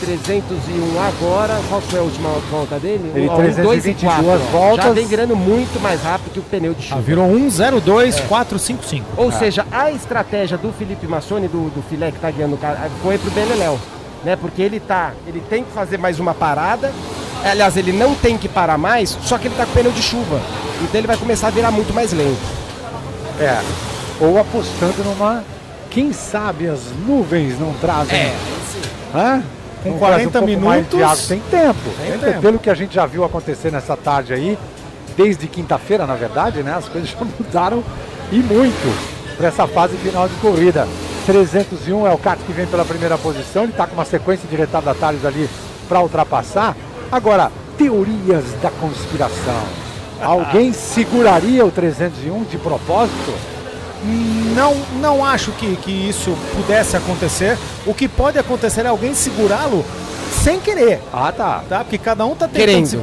301 0.00 1.00
agora. 1.00 1.58
Qual 1.66 1.80
foi 1.80 1.98
a 1.98 2.02
última 2.02 2.28
volta 2.50 2.78
dele? 2.78 3.10
Ele 3.14 3.26
Ó, 3.26 3.36
322 3.36 4.06
ó. 4.06 4.36
Já 4.38 4.44
voltas. 4.50 4.94
vem 4.94 5.06
virando 5.06 5.34
muito 5.34 5.80
mais 5.80 6.02
rápido 6.02 6.30
que 6.34 6.40
o 6.40 6.42
pneu 6.42 6.74
de 6.74 6.82
chuva. 6.82 7.00
Ah, 7.00 7.02
virou 7.02 7.26
102,455. 7.50 9.06
Ou 9.16 9.32
seja, 9.32 9.66
a 9.72 9.90
estratégia 9.92 10.58
do 10.58 10.70
Felipe 10.74 11.06
Massoni, 11.06 11.48
do, 11.48 11.70
do 11.70 11.82
filé 11.88 12.10
que 12.12 12.18
tá 12.18 12.30
guiando 12.30 12.56
o 12.56 12.58
cara, 12.58 12.90
foi 13.02 13.16
pro 13.16 13.30
Beleléu. 13.30 13.78
Né? 14.22 14.36
Porque 14.36 14.60
ele 14.60 14.78
tá. 14.78 15.12
Ele 15.26 15.40
tem 15.48 15.64
que 15.64 15.72
fazer 15.72 15.96
mais 15.96 16.20
uma 16.20 16.34
parada. 16.34 16.92
Aliás, 17.44 17.76
ele 17.76 17.92
não 17.92 18.14
tem 18.14 18.38
que 18.38 18.48
parar 18.48 18.78
mais, 18.78 19.16
só 19.22 19.36
que 19.36 19.48
ele 19.48 19.54
tá 19.54 19.66
com 19.66 19.72
pneu 19.72 19.92
de 19.92 20.02
chuva. 20.02 20.40
Então 20.82 20.98
ele 20.98 21.06
vai 21.06 21.16
começar 21.16 21.48
a 21.48 21.50
virar 21.50 21.70
muito 21.70 21.92
mais 21.92 22.12
lento. 22.12 22.40
É. 23.38 23.60
Ou 24.20 24.38
apostando 24.38 25.04
numa. 25.04 25.44
Quem 25.90 26.12
sabe 26.12 26.68
as 26.68 26.80
nuvens 27.06 27.58
não 27.60 27.72
trazem. 27.74 28.16
É, 28.16 28.34
Hã? 29.14 29.42
Com 29.82 29.90
Não 29.90 29.98
40 29.98 30.30
trazem 30.30 30.56
um 30.56 30.60
mais 30.60 30.86
minutos, 30.86 31.02
água. 31.02 31.24
Tem 31.28 31.40
tempo. 31.50 31.78
tem 31.98 32.10
Tem 32.12 32.18
tempo. 32.18 32.40
Pelo 32.40 32.58
que 32.58 32.70
a 32.70 32.74
gente 32.74 32.94
já 32.94 33.06
viu 33.06 33.24
acontecer 33.24 33.70
nessa 33.70 33.96
tarde 33.96 34.32
aí, 34.32 34.58
desde 35.16 35.46
quinta-feira, 35.46 36.06
na 36.06 36.14
verdade, 36.14 36.62
né? 36.62 36.74
As 36.74 36.88
coisas 36.88 37.10
já 37.10 37.18
mudaram 37.20 37.84
e 38.32 38.36
muito 38.36 39.36
para 39.36 39.48
essa 39.48 39.66
fase 39.66 39.96
final 39.98 40.28
de 40.28 40.34
corrida. 40.36 40.88
301 41.26 42.06
é 42.06 42.12
o 42.12 42.18
kart 42.18 42.38
que 42.40 42.52
vem 42.52 42.66
pela 42.66 42.84
primeira 42.84 43.16
posição, 43.16 43.62
ele 43.62 43.72
está 43.72 43.86
com 43.86 43.94
uma 43.94 44.04
sequência 44.04 44.48
de 44.48 44.56
retardatários 44.56 45.24
ali 45.24 45.48
para 45.88 46.00
ultrapassar. 46.00 46.76
Agora, 47.14 47.52
teorias 47.78 48.44
da 48.60 48.70
conspiração. 48.72 49.62
Alguém 50.20 50.72
seguraria 50.74 51.64
o 51.64 51.70
301 51.70 52.42
de 52.42 52.58
propósito? 52.58 53.32
Não, 54.56 54.74
não 55.00 55.24
acho 55.24 55.52
que, 55.52 55.76
que 55.76 55.92
isso 55.92 56.36
pudesse 56.56 56.96
acontecer. 56.96 57.56
O 57.86 57.94
que 57.94 58.08
pode 58.08 58.36
acontecer 58.36 58.84
é 58.84 58.88
alguém 58.88 59.14
segurá-lo 59.14 59.84
sem 60.42 60.58
querer. 60.58 61.00
Ah, 61.12 61.30
tá. 61.30 61.62
tá? 61.68 61.78
Porque 61.84 61.98
cada 61.98 62.26
um 62.26 62.34
tá 62.34 62.48
tentando. 62.48 62.58
Querendo. 62.66 62.86
se- 62.88 62.98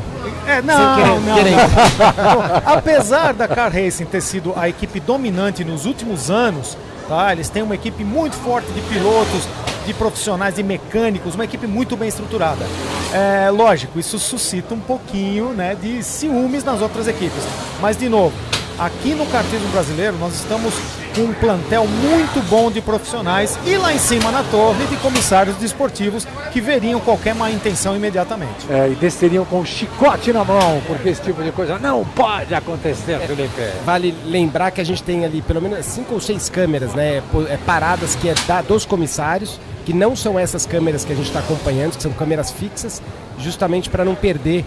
É, 0.45 0.61
não, 0.61 0.95
querer, 0.95 1.19
não, 1.21 1.35
querendo. 1.35 1.55
não. 1.57 2.61
Apesar 2.73 3.33
da 3.33 3.47
Car 3.47 3.71
Racing 3.71 4.03
ter 4.05 4.19
sido 4.21 4.51
a 4.57 4.67
equipe 4.67 4.99
dominante 4.99 5.63
nos 5.63 5.85
últimos 5.85 6.29
anos, 6.29 6.77
tá? 7.07 7.31
Eles 7.31 7.47
têm 7.47 7.63
uma 7.63 7.75
equipe 7.75 8.03
muito 8.03 8.35
forte 8.35 8.69
de 8.73 8.81
pilotos, 8.81 9.47
de 9.85 9.93
profissionais, 9.93 10.55
de 10.55 10.63
mecânicos, 10.63 11.35
uma 11.35 11.43
equipe 11.45 11.67
muito 11.67 11.95
bem 11.97 12.07
estruturada. 12.09 12.65
É 13.13 13.49
lógico, 13.49 13.99
isso 13.99 14.17
suscita 14.19 14.73
um 14.73 14.79
pouquinho, 14.79 15.49
né, 15.49 15.75
de 15.79 16.01
ciúmes 16.03 16.63
nas 16.63 16.81
outras 16.81 17.07
equipes. 17.07 17.43
Mas 17.81 17.97
de 17.97 18.07
novo, 18.07 18.33
aqui 18.79 19.13
no 19.13 19.25
kartismo 19.27 19.67
brasileiro 19.69 20.17
nós 20.17 20.33
estamos 20.35 20.73
com 21.13 21.23
um 21.23 21.33
plantel 21.33 21.85
muito 21.85 22.41
bom 22.49 22.71
de 22.71 22.79
profissionais 22.79 23.59
e 23.65 23.75
lá 23.75 23.93
em 23.93 23.99
cima 23.99 24.31
na 24.31 24.43
torre 24.43 24.85
de 24.85 24.95
comissários 24.95 25.57
desportivos 25.57 26.25
que 26.53 26.61
veriam 26.61 27.01
qualquer 27.01 27.35
má 27.35 27.51
intenção 27.51 27.93
imediatamente. 27.97 28.65
É, 28.69 28.87
e 28.87 28.95
desceriam 28.95 29.43
com 29.43 29.59
um 29.59 29.65
chicote 29.65 30.31
na 30.31 30.45
mão, 30.45 30.81
porque 30.87 31.09
esse 31.09 31.21
tipo 31.21 31.43
de 31.43 31.51
coisa 31.51 31.77
não 31.77 32.05
pode 32.05 32.55
acontecer, 32.55 33.19
Felipe. 33.27 33.61
Vale 33.85 34.15
lembrar 34.25 34.71
que 34.71 34.79
a 34.79 34.85
gente 34.85 35.03
tem 35.03 35.25
ali 35.25 35.41
pelo 35.41 35.61
menos 35.61 35.85
cinco 35.85 36.13
ou 36.13 36.21
seis 36.21 36.47
câmeras, 36.47 36.93
né? 36.93 37.21
po- 37.29 37.45
é, 37.45 37.57
paradas 37.57 38.15
que 38.15 38.29
é 38.29 38.33
da- 38.47 38.61
dos 38.61 38.85
comissários, 38.85 39.59
que 39.85 39.93
não 39.93 40.15
são 40.15 40.37
essas 40.39 40.65
câmeras 40.65 41.03
que 41.03 41.11
a 41.11 41.15
gente 41.15 41.27
está 41.27 41.39
acompanhando, 41.39 41.95
que 41.97 42.03
são 42.03 42.11
câmeras 42.11 42.51
fixas, 42.51 43.01
justamente 43.39 43.89
para 43.89 44.05
não 44.05 44.15
perder, 44.15 44.63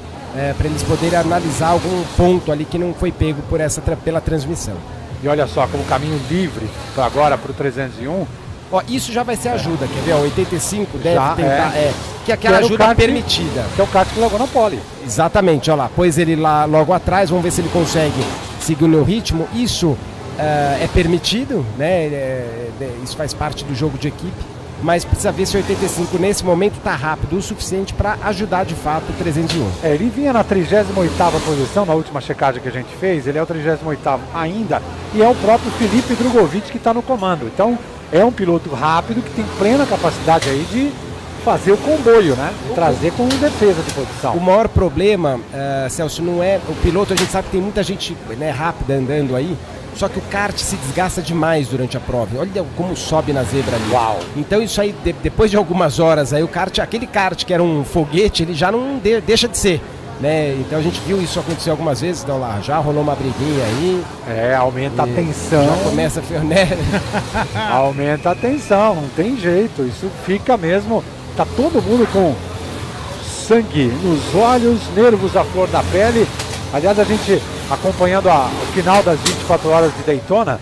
para 0.57 0.67
eles 0.67 0.83
poderem 0.83 1.19
analisar 1.19 1.69
algum 1.69 2.03
ponto 2.17 2.51
ali 2.51 2.65
que 2.65 2.77
não 2.79 2.93
foi 2.93 3.13
pego 3.13 3.41
por 3.49 3.61
essa 3.61 3.81
pela 3.81 4.21
transmissão. 4.21 4.75
E 5.23 5.29
olha 5.29 5.47
só, 5.47 5.67
como 5.67 5.85
caminho 5.85 6.21
livre 6.29 6.67
agora 6.97 7.39
para 7.39 7.51
o 7.51 7.55
301. 7.55 8.27
Ó, 8.73 8.83
isso 8.89 9.13
já 9.13 9.23
vai 9.23 9.37
ser 9.37 9.51
ajuda, 9.51 9.87
quer 9.87 10.01
ver? 10.03 10.13
Ó, 10.15 10.21
85 10.21 10.99
deve 10.99 11.15
Já, 11.15 11.35
tentar. 11.35 11.73
é. 11.77 11.79
É, 11.79 11.95
que 12.25 12.33
é 12.33 12.35
aquela 12.35 12.57
Que 12.59 12.63
o 12.63 12.67
ajuda 12.67 12.85
kart- 12.87 12.97
permitida. 12.97 13.65
Que 13.75 13.81
é 13.81 13.85
o 13.85 13.87
kart 13.87 14.09
que 14.13 14.19
largou 14.19 14.39
na 14.39 14.47
pole. 14.47 14.81
Exatamente, 15.05 15.71
olha 15.71 15.83
lá, 15.85 15.91
pôs 15.95 16.19
ele 16.19 16.35
lá 16.35 16.65
logo 16.65 16.93
atrás, 16.93 17.31
vamos 17.31 17.45
ver 17.45 17.53
se 17.53 17.61
ele 17.61 17.69
consegue 17.69 18.25
seguir 18.61 18.85
o 18.85 18.89
meu 18.89 19.05
ritmo. 19.05 19.47
Isso 19.55 19.97
ah, 20.39 20.79
é 20.83 20.89
permitido, 20.93 21.65
né? 21.79 21.87
É, 22.07 22.71
é, 22.81 22.91
isso 23.05 23.17
faz 23.17 23.33
parte 23.33 23.65
do 23.65 23.75
jogo 23.75 23.97
de 23.97 24.09
equipe, 24.09 24.43
mas 24.85 25.03
precisa 25.03 25.33
ver 25.33 25.47
se 25.47 25.57
o 25.57 25.61
85 25.61 26.19
nesse 26.19 26.45
momento 26.45 26.77
está 26.77 26.95
rápido 26.95 27.39
o 27.39 27.43
suficiente 27.43 27.95
para 27.95 28.19
ajudar 28.25 28.65
de 28.65 28.75
fato 28.75 29.09
o 29.09 29.13
301. 29.15 29.67
É, 29.83 29.95
ele 29.95 30.11
vinha 30.15 30.31
na 30.31 30.45
38ª 30.45 31.41
posição 31.43 31.87
na 31.87 31.95
última 31.95 32.21
checagem 32.21 32.61
que 32.61 32.69
a 32.69 32.71
gente 32.71 32.95
fez, 32.97 33.27
ele 33.27 33.39
é 33.39 33.43
o 33.43 33.47
38º 33.47 34.21
ainda, 34.35 34.83
e 35.15 35.23
é 35.23 35.29
o 35.29 35.35
próprio 35.37 35.71
Felipe 35.73 36.15
Drogovic 36.15 36.71
que 36.71 36.77
está 36.77 36.93
no 36.93 37.03
comando. 37.03 37.47
Então, 37.47 37.79
é 38.13 38.23
um 38.23 38.31
piloto 38.31 38.69
rápido 38.75 39.23
que 39.23 39.31
tem 39.31 39.45
plena 39.57 39.87
capacidade 39.87 40.51
aí 40.51 40.67
de 40.71 40.93
fazer 41.45 41.73
o 41.73 41.77
comboio, 41.77 42.35
né? 42.37 42.53
De 42.69 42.75
trazer 42.75 43.13
com 43.13 43.27
defesa 43.29 43.83
de 43.83 43.93
posição. 43.93 44.33
O 44.35 44.41
maior 44.41 44.67
problema, 44.69 45.39
ah, 45.53 45.87
Celso, 45.91 46.23
não 46.23 46.43
é 46.43 46.59
o 46.69 46.75
piloto, 46.77 47.13
a 47.13 47.17
gente 47.17 47.31
sabe 47.31 47.47
que 47.47 47.53
tem 47.53 47.61
muita 47.61 47.83
gente 47.83 48.17
né, 48.39 48.51
rápida 48.51 48.95
andando 48.95 49.37
aí, 49.37 49.57
só 49.95 50.09
que 50.09 50.19
o 50.19 50.23
kart 50.23 50.57
se 50.59 50.75
desgasta 50.77 51.23
demais 51.23 51.69
durante 51.69 51.97
a 51.97 52.01
prova. 52.01 52.39
Olha 52.39 52.65
como 52.77 52.97
sobe 52.97 53.33
na 53.33 53.43
zebra 53.45 53.77
ali. 53.77 53.93
Uau! 53.93 54.19
Então 54.37 54.61
isso 54.63 54.81
aí, 54.81 54.95
de- 55.05 55.13
depois 55.13 55.51
de 55.51 55.57
algumas 55.57 56.01
horas 56.01 56.33
aí, 56.33 56.43
o 56.43 56.49
kart, 56.49 56.79
aquele 56.81 57.07
kart 57.07 57.45
que 57.45 57.53
era 57.55 57.63
um 57.63 57.85
foguete, 57.85 58.43
ele 58.43 58.55
já 58.55 58.73
não 58.73 58.99
de- 58.99 59.21
deixa 59.21 59.47
de 59.47 59.57
ser. 59.57 59.81
Né? 60.21 60.57
Então 60.61 60.79
a 60.79 60.83
gente 60.83 61.01
viu 61.01 61.21
isso 61.21 61.39
acontecer 61.41 61.71
algumas 61.71 62.01
vezes, 62.01 62.23
então 62.23 62.39
lá 62.39 62.59
já 62.63 62.79
rolou 62.79 63.03
uma 63.03 63.15
briguinha 63.17 63.65
aí. 63.65 64.03
É, 64.29 64.55
aumenta 64.55 65.03
a 65.03 65.09
E 65.09 65.13
tensão. 65.13 65.65
Já 65.67 65.85
começa 65.85 66.21
a 66.21 66.39
né? 66.45 66.69
Aumenta 67.71 68.31
a 68.31 68.35
tensão, 68.35 68.95
não 68.97 69.09
tem 69.11 69.37
jeito. 69.37 69.83
Isso 69.83 70.09
fica 70.25 70.57
mesmo. 70.57 71.03
Tá 71.37 71.45
todo 71.57 71.83
mundo 71.83 72.07
com 72.13 72.35
sangue 73.47 73.87
nos 74.03 74.35
olhos, 74.35 74.81
nervos 74.95 75.37
à 75.37 75.45
flor 75.45 75.67
da 75.69 75.83
pele. 75.83 76.27
Aliás, 76.73 76.99
a 76.99 77.05
gente 77.05 77.43
acompanhando 77.71 78.29
a- 78.29 78.49
o 78.63 78.73
final 78.73 79.03
das 79.03 79.19
24 79.21 79.69
horas 79.71 79.93
de 79.97 80.03
Daytona, 80.05 80.61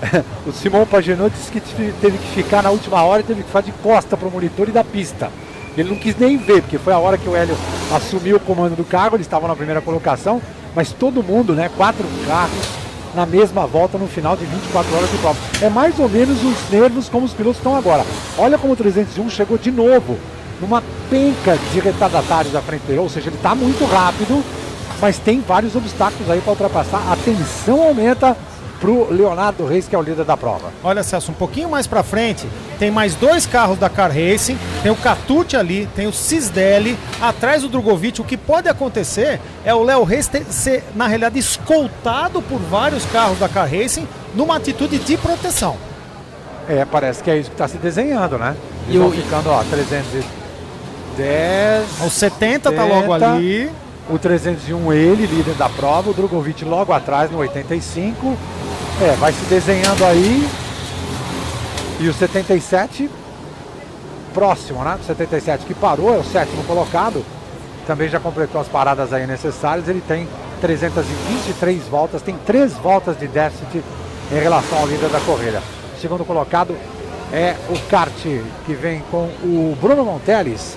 o 0.46 0.52
Simão 0.52 0.86
Pagenaud 0.86 1.30
disse 1.34 1.50
que 1.50 1.60
teve 2.00 2.18
que 2.18 2.26
ficar 2.34 2.62
na 2.62 2.70
última 2.70 3.02
hora 3.02 3.20
e 3.20 3.24
teve 3.24 3.42
que 3.42 3.46
ficar 3.48 3.60
de 3.62 3.72
costa 3.82 4.16
para 4.16 4.26
o 4.28 4.30
monitor 4.30 4.68
e 4.68 4.72
da 4.72 4.82
pista. 4.84 5.30
Ele 5.76 5.90
não 5.90 5.96
quis 5.96 6.16
nem 6.16 6.36
ver, 6.36 6.62
porque 6.62 6.78
foi 6.78 6.92
a 6.92 6.98
hora 6.98 7.18
que 7.18 7.28
o 7.28 7.34
Hélio 7.36 7.56
assumiu 7.94 8.36
o 8.36 8.40
comando 8.40 8.76
do 8.76 8.84
carro, 8.84 9.16
eles 9.16 9.26
estavam 9.26 9.48
na 9.48 9.56
primeira 9.56 9.80
colocação, 9.80 10.40
mas 10.74 10.92
todo 10.92 11.22
mundo, 11.22 11.52
né, 11.52 11.70
quatro 11.76 12.04
carros 12.26 12.83
na 13.14 13.24
mesma 13.24 13.66
volta 13.66 13.96
no 13.96 14.06
final 14.06 14.36
de 14.36 14.44
24 14.44 14.96
horas 14.96 15.10
de 15.10 15.16
prova. 15.18 15.38
É 15.62 15.68
mais 15.68 15.98
ou 15.98 16.08
menos 16.08 16.42
os 16.42 16.70
nervos 16.70 17.08
como 17.08 17.26
os 17.26 17.32
pilotos 17.32 17.58
estão 17.58 17.76
agora. 17.76 18.04
Olha 18.36 18.58
como 18.58 18.72
o 18.72 18.76
301 18.76 19.30
chegou 19.30 19.56
de 19.56 19.70
novo 19.70 20.18
numa 20.60 20.82
penca 21.10 21.58
de 21.72 21.80
retardatários 21.80 22.54
à 22.54 22.62
frente 22.62 22.82
dele, 22.82 23.00
ou 23.00 23.08
seja, 23.08 23.28
ele 23.28 23.36
está 23.36 23.54
muito 23.54 23.84
rápido, 23.84 24.42
mas 25.00 25.18
tem 25.18 25.40
vários 25.40 25.74
obstáculos 25.74 26.30
aí 26.30 26.40
para 26.40 26.50
ultrapassar. 26.50 27.02
A 27.10 27.16
tensão 27.16 27.82
aumenta 27.82 28.36
pro 28.80 29.10
Leonardo 29.12 29.64
Reis, 29.66 29.86
que 29.88 29.94
é 29.94 29.98
o 29.98 30.02
líder 30.02 30.24
da 30.24 30.36
prova. 30.36 30.70
Olha, 30.82 31.02
Celso, 31.02 31.30
um 31.30 31.34
pouquinho 31.34 31.68
mais 31.70 31.86
pra 31.86 32.02
frente, 32.02 32.46
tem 32.78 32.90
mais 32.90 33.14
dois 33.14 33.46
carros 33.46 33.78
da 33.78 33.88
Car 33.88 34.10
Racing, 34.10 34.58
tem 34.82 34.92
o 34.92 34.96
Catute 34.96 35.56
ali, 35.56 35.88
tem 35.94 36.06
o 36.06 36.12
Cisdelli, 36.12 36.98
atrás 37.20 37.62
do 37.62 37.68
Drogovic. 37.68 38.20
O 38.20 38.24
que 38.24 38.36
pode 38.36 38.68
acontecer 38.68 39.40
é 39.64 39.74
o 39.74 39.82
Léo 39.82 40.02
Reis 40.04 40.26
ter- 40.28 40.44
ser, 40.50 40.84
na 40.94 41.06
realidade, 41.06 41.38
escoltado 41.38 42.42
por 42.42 42.58
vários 42.58 43.04
carros 43.06 43.38
da 43.38 43.48
Car 43.48 43.68
Racing 43.70 44.06
numa 44.34 44.56
atitude 44.56 44.98
de 44.98 45.16
proteção. 45.16 45.76
É, 46.68 46.84
parece 46.84 47.22
que 47.22 47.30
é 47.30 47.36
isso 47.38 47.50
que 47.50 47.54
está 47.54 47.68
se 47.68 47.76
desenhando, 47.76 48.38
né? 48.38 48.56
E 48.88 48.94
E 48.94 48.98
vão 48.98 49.08
o- 49.08 49.12
ficando, 49.12 49.50
ó, 49.50 49.62
310. 49.64 50.24
O 52.04 52.10
70 52.10 52.72
tá 52.72 52.84
logo 52.84 53.12
ali. 53.12 53.70
O 54.08 54.18
301 54.18 54.92
ele, 54.92 55.26
líder 55.26 55.54
da 55.54 55.68
prova. 55.68 56.10
O 56.10 56.14
Drogovic 56.14 56.64
logo 56.64 56.92
atrás 56.92 57.30
no 57.30 57.38
85. 57.38 58.36
É, 59.02 59.16
vai 59.16 59.32
se 59.32 59.44
desenhando 59.46 60.04
aí. 60.04 60.46
E 62.00 62.08
o 62.08 62.12
77 62.12 63.08
próximo, 64.34 64.82
né? 64.84 64.98
O 65.00 65.04
77 65.04 65.64
que 65.64 65.74
parou, 65.74 66.12
é 66.12 66.18
o 66.18 66.24
sétimo 66.24 66.62
colocado. 66.64 67.24
Também 67.86 68.08
já 68.08 68.18
completou 68.18 68.60
as 68.60 68.68
paradas 68.68 69.12
aí 69.12 69.26
necessárias. 69.26 69.88
Ele 69.88 70.02
tem 70.06 70.28
323 70.60 71.82
voltas, 71.88 72.20
tem 72.20 72.36
três 72.44 72.72
voltas 72.74 73.18
de 73.18 73.26
déficit 73.26 73.82
em 74.32 74.38
relação 74.38 74.78
ao 74.78 74.86
líder 74.86 75.08
da 75.08 75.20
corrida. 75.20 75.62
O 75.96 76.00
segundo 76.00 76.24
colocado 76.24 76.76
é 77.32 77.56
o 77.70 77.78
kart 77.88 78.12
que 78.66 78.74
vem 78.74 79.02
com 79.10 79.24
o 79.42 79.76
Bruno 79.80 80.04
Monteles. 80.04 80.76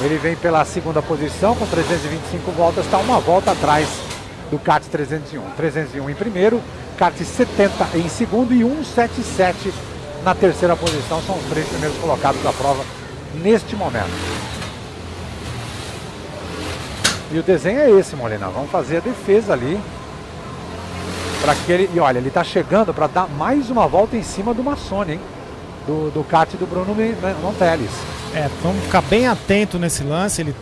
Ele 0.00 0.16
vem 0.16 0.34
pela 0.34 0.64
segunda 0.64 1.02
posição 1.02 1.54
com 1.54 1.66
325 1.66 2.50
voltas, 2.52 2.86
está 2.86 2.96
uma 2.98 3.20
volta 3.20 3.52
atrás 3.52 3.86
do 4.50 4.58
kart 4.58 4.82
301. 4.82 5.42
301 5.56 6.08
em 6.08 6.14
primeiro, 6.14 6.60
kart 6.96 7.14
70 7.14 7.98
em 7.98 8.08
segundo 8.08 8.54
e 8.54 8.62
177 8.62 9.72
na 10.24 10.34
terceira 10.34 10.74
posição. 10.74 11.20
São 11.22 11.36
os 11.36 11.44
três 11.44 11.68
primeiros 11.68 11.98
colocados 11.98 12.42
da 12.42 12.52
prova 12.52 12.82
neste 13.42 13.76
momento. 13.76 14.10
E 17.32 17.38
o 17.38 17.42
desenho 17.42 17.80
é 17.80 17.90
esse, 17.90 18.16
Molina. 18.16 18.48
Vamos 18.48 18.70
fazer 18.70 18.96
a 18.96 19.00
defesa 19.00 19.52
ali. 19.52 19.78
Para 21.42 21.52
aquele. 21.52 21.90
E 21.94 22.00
olha, 22.00 22.18
ele 22.18 22.28
está 22.28 22.42
chegando 22.42 22.92
para 22.92 23.06
dar 23.06 23.28
mais 23.28 23.70
uma 23.70 23.86
volta 23.86 24.16
em 24.16 24.22
cima 24.22 24.52
do 24.52 24.64
Massone, 24.64 25.12
hein? 25.12 25.20
Do, 25.86 26.10
do 26.10 26.24
kart 26.24 26.50
do 26.54 26.66
Bruno 26.66 26.94
Monteles. 27.40 28.19
É, 28.34 28.48
vamos 28.62 28.84
ficar 28.84 29.02
bem 29.02 29.26
atento 29.26 29.78
nesse 29.78 30.02
lance. 30.02 30.40
Ele 30.40 30.54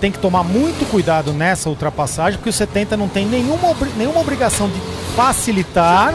tem 0.00 0.12
que 0.12 0.18
tomar 0.18 0.42
muito 0.42 0.88
cuidado 0.90 1.32
nessa 1.32 1.68
ultrapassagem, 1.68 2.38
porque 2.38 2.50
o 2.50 2.52
70 2.52 2.96
não 2.96 3.08
tem 3.08 3.26
nenhuma, 3.26 3.74
nenhuma 3.96 4.20
obrigação 4.20 4.68
de 4.68 4.80
facilitar, 5.14 6.14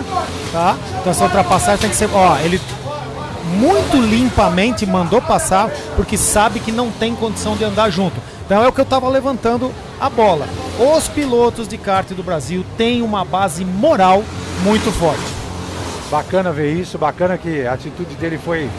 tá? 0.51 0.77
Então 0.99 1.11
essa 1.11 1.24
ultrapassagem 1.24 1.79
tem 1.79 1.90
que 1.90 1.95
ser, 1.95 2.10
ó, 2.13 2.38
ele 2.38 2.61
muito 3.58 3.97
limpamente 3.97 4.85
mandou 4.85 5.22
passar, 5.22 5.69
porque 5.95 6.15
sabe 6.15 6.60
que 6.60 6.72
não 6.72 6.92
tem 6.92 7.15
condição 7.15 7.56
de 7.56 7.63
andar 7.63 7.90
junto. 7.90 8.15
Então 8.45 8.63
é 8.63 8.67
o 8.67 8.72
que 8.72 8.79
eu 8.79 8.83
estava 8.83 9.10
levantando 9.10 9.72
a 9.99 10.10
bola. 10.10 10.47
Os 10.95 11.08
pilotos 11.08 11.67
de 11.67 11.77
kart 11.77 12.10
do 12.11 12.24
Brasil 12.24 12.63
têm 12.77 13.01
uma 13.01 13.26
base 13.26 13.65
moral 13.65 14.24
muito 14.63 14.92
forte. 14.92 15.24
Bacana 16.10 16.51
ver 16.51 16.74
isso, 16.74 16.97
bacana 16.97 17.38
que 17.38 17.65
a 17.65 17.74
atitude 17.74 18.15
dele 18.15 18.38
foi 18.38 18.69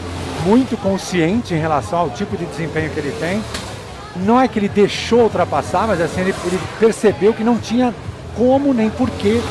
muito 0.45 0.77
consciente 0.77 1.53
em 1.53 1.57
relação 1.59 1.99
ao 1.99 2.09
tipo 2.09 2.35
de 2.37 2.45
desempenho 2.45 2.89
que 2.89 2.99
ele 2.99 3.15
tem. 3.19 3.41
Não 4.15 4.39
é 4.39 4.47
que 4.47 4.59
ele 4.59 4.69
deixou 4.69 5.21
ultrapassar, 5.23 5.87
mas 5.87 5.99
assim, 5.99 6.21
ele, 6.21 6.35
ele 6.45 6.59
percebeu 6.79 7.33
que 7.33 7.43
não 7.43 7.57
tinha 7.57 7.93
como 8.35 8.73
nem 8.73 8.89
porquê 8.89 9.41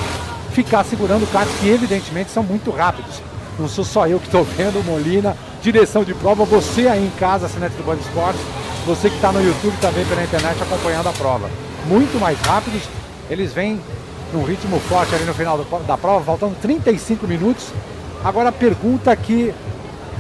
ficar 0.53 0.85
segurando 0.85 1.31
carros 1.33 1.53
que 1.61 1.69
evidentemente 1.69 2.31
são 2.31 2.43
muito 2.43 2.71
rápidos. 2.71 3.21
Não 3.59 3.69
sou 3.69 3.85
só 3.85 4.07
eu 4.07 4.19
que 4.19 4.27
estou 4.27 4.45
vendo, 4.45 4.85
Molina, 4.85 5.37
direção 5.63 6.05
de 6.05 6.15
prova, 6.15 6.45
você 6.45 6.89
aí 6.89 7.05
em 7.05 7.11
casa, 7.19 7.47
assinante 7.47 7.75
do 7.77 7.83
Band 7.85 7.97
Esportes, 7.97 8.41
você 8.87 9.09
que 9.11 9.17
está 9.17 9.31
no 9.33 9.45
YouTube 9.45 9.75
também 9.81 10.05
pela 10.07 10.23
internet 10.23 10.57
acompanhando 10.63 11.09
a 11.09 11.13
prova. 11.13 11.49
Muito 11.87 12.19
mais 12.21 12.39
rápidos, 12.41 12.83
eles 13.31 13.53
vêm 13.53 13.81
num 14.33 14.43
ritmo 14.45 14.79
forte 14.89 15.15
ali 15.15 15.25
no 15.25 15.35
final 15.35 15.59
do- 15.59 15.87
da 15.87 15.97
prova, 15.99 16.25
faltando 16.25 16.55
35 16.63 17.27
minutos. 17.27 17.67
Agora 18.25 18.49
a 18.49 18.53
pergunta 18.53 19.15
que 19.17 19.53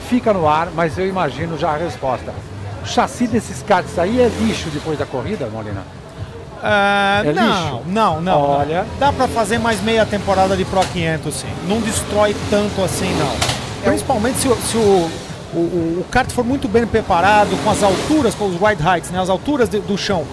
fica 0.08 0.32
no 0.32 0.46
ar, 0.48 0.68
mas 0.74 0.96
eu 0.98 1.06
imagino 1.06 1.56
já 1.58 1.70
a 1.70 1.76
resposta. 1.76 2.32
O 2.82 2.86
chassi 2.86 3.26
desses 3.26 3.62
karts 3.62 3.98
aí 3.98 4.20
é 4.20 4.28
lixo 4.40 4.68
depois 4.70 4.98
da 4.98 5.06
corrida, 5.06 5.46
Molina? 5.52 5.82
Ah, 6.62 7.22
É 7.24 7.32
não, 7.32 7.46
lixo? 7.48 7.80
não, 7.86 8.20
não. 8.20 8.40
Olha. 8.40 8.86
Dá 8.98 9.12
pra 9.12 9.26
fazer 9.28 9.58
mais 9.58 9.80
meia 9.82 10.06
temporada 10.06 10.56
de 10.56 10.64
Pro 10.64 10.80
500, 10.80 11.34
sim. 11.34 11.46
Não 11.68 11.80
destrói 11.80 12.36
tanto 12.50 12.82
assim, 12.82 13.10
não. 13.18 13.32
Principalmente 13.82 14.38
se, 14.38 14.48
o- 14.48 14.56
se 14.56 14.76
o, 14.76 15.10
o, 15.54 15.58
o, 16.00 16.06
kart 16.10 16.30
for 16.30 16.44
muito 16.44 16.68
bem 16.68 16.86
preparado, 16.86 17.50
com 17.64 17.70
as 17.70 17.82
alturas, 17.82 18.34
com 18.34 18.46
os 18.46 18.54
ride 18.60 18.82
heights, 18.86 19.10
né, 19.10 19.20
as 19.20 19.28
alturas 19.28 19.68
de- 19.68 19.80
do 19.80 19.98
chão 19.98 20.24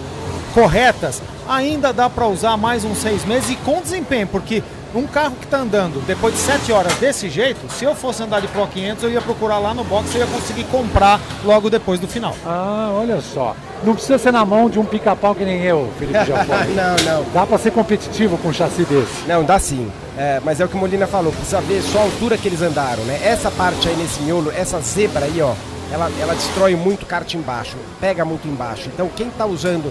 corretas, 0.54 1.20
ainda 1.48 1.92
dá 1.92 2.08
pra 2.08 2.26
usar 2.26 2.56
mais 2.56 2.84
uns 2.84 2.98
seis 2.98 3.24
meses 3.24 3.50
e 3.50 3.56
com 3.56 3.80
desempenho, 3.80 4.26
porque 4.28 4.62
um 4.94 5.06
carro 5.06 5.36
que 5.40 5.46
tá 5.46 5.58
andando 5.58 6.04
depois 6.06 6.34
de 6.34 6.40
sete 6.40 6.72
horas 6.72 6.92
desse 6.94 7.28
jeito, 7.28 7.60
se 7.72 7.84
eu 7.84 7.94
fosse 7.94 8.22
andar 8.22 8.40
de 8.40 8.48
Pro 8.48 8.66
500, 8.66 9.04
eu 9.04 9.10
ia 9.10 9.20
procurar 9.20 9.58
lá 9.58 9.72
no 9.72 9.84
box 9.84 10.12
e 10.12 10.18
eu 10.18 10.26
ia 10.26 10.32
conseguir 10.32 10.64
comprar 10.64 11.20
logo 11.44 11.70
depois 11.70 12.00
do 12.00 12.08
final. 12.08 12.34
Ah, 12.44 12.90
olha 12.92 13.20
só. 13.20 13.54
Não 13.84 13.94
precisa 13.94 14.18
ser 14.18 14.32
na 14.32 14.44
mão 14.44 14.68
de 14.68 14.78
um 14.78 14.84
pica-pau 14.84 15.34
que 15.34 15.44
nem 15.44 15.62
eu, 15.62 15.90
Felipe 15.98 16.18
Giafone. 16.26 16.74
não, 16.74 16.96
não. 17.04 17.24
Dá 17.32 17.46
pra 17.46 17.56
ser 17.58 17.70
competitivo 17.70 18.36
com 18.38 18.48
um 18.48 18.52
chassi 18.52 18.84
desse. 18.84 19.26
Não, 19.26 19.44
dá 19.44 19.58
sim. 19.58 19.90
É, 20.18 20.40
mas 20.44 20.60
é 20.60 20.64
o 20.64 20.68
que 20.68 20.74
o 20.74 20.78
Molina 20.78 21.06
falou, 21.06 21.32
precisa 21.32 21.60
ver 21.62 21.80
só 21.82 22.00
a 22.00 22.02
altura 22.02 22.36
que 22.36 22.46
eles 22.48 22.60
andaram, 22.60 23.02
né? 23.04 23.18
Essa 23.22 23.50
parte 23.50 23.88
aí 23.88 23.96
nesse 23.96 24.20
miolo, 24.22 24.52
essa 24.54 24.78
zebra 24.80 25.24
aí, 25.24 25.40
ó, 25.40 25.54
ela, 25.92 26.10
ela 26.20 26.34
destrói 26.34 26.74
muito 26.76 27.06
kart 27.06 27.32
embaixo, 27.34 27.76
pega 28.00 28.24
muito 28.24 28.46
embaixo. 28.46 28.90
Então 28.92 29.08
quem 29.16 29.30
tá 29.30 29.46
usando 29.46 29.90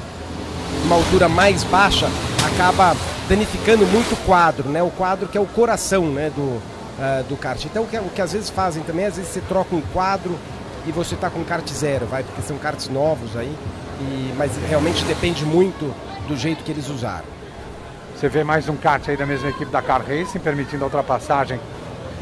uma 0.86 0.96
altura 0.96 1.28
mais 1.28 1.64
baixa 1.64 2.08
acaba 2.46 2.96
danificando 3.28 3.86
muito 3.86 4.14
o 4.14 4.18
quadro, 4.26 4.70
né? 4.70 4.82
O 4.82 4.90
quadro 4.90 5.28
que 5.28 5.38
é 5.38 5.42
o 5.42 5.46
coração, 5.46 6.08
né, 6.08 6.32
do, 6.36 6.62
ah, 7.00 7.24
do 7.28 7.38
kart. 7.38 7.64
Então 7.66 7.84
o 7.84 7.88
que, 7.88 7.98
o 7.98 8.10
que 8.10 8.22
às 8.22 8.34
vezes 8.34 8.50
fazem 8.50 8.84
também, 8.84 9.06
às 9.06 9.16
vezes 9.16 9.32
você 9.32 9.42
troca 9.42 9.76
um 9.76 9.82
quadro 9.94 10.38
e 10.86 10.92
você 10.92 11.16
tá 11.16 11.30
com 11.30 11.44
kart 11.44 11.68
zero, 11.72 12.06
vai, 12.06 12.24
porque 12.24 12.42
são 12.42 12.58
karts 12.58 12.90
novos 12.90 13.36
aí, 13.36 13.56
e, 14.02 14.34
mas 14.38 14.52
realmente 14.70 15.04
depende 15.06 15.46
muito 15.46 15.94
do 16.28 16.36
jeito 16.36 16.64
que 16.64 16.72
eles 16.72 16.90
usaram. 16.90 17.26
Você 18.16 18.28
vê 18.28 18.44
mais 18.44 18.68
um 18.68 18.76
kart 18.76 19.08
aí 19.08 19.16
da 19.16 19.26
mesma 19.26 19.50
equipe 19.50 19.72
da 19.72 19.82
Car 19.82 20.02
Racing, 20.02 20.40
permitindo 20.40 20.84
a 20.84 20.88
ultrapassagem 20.88 21.60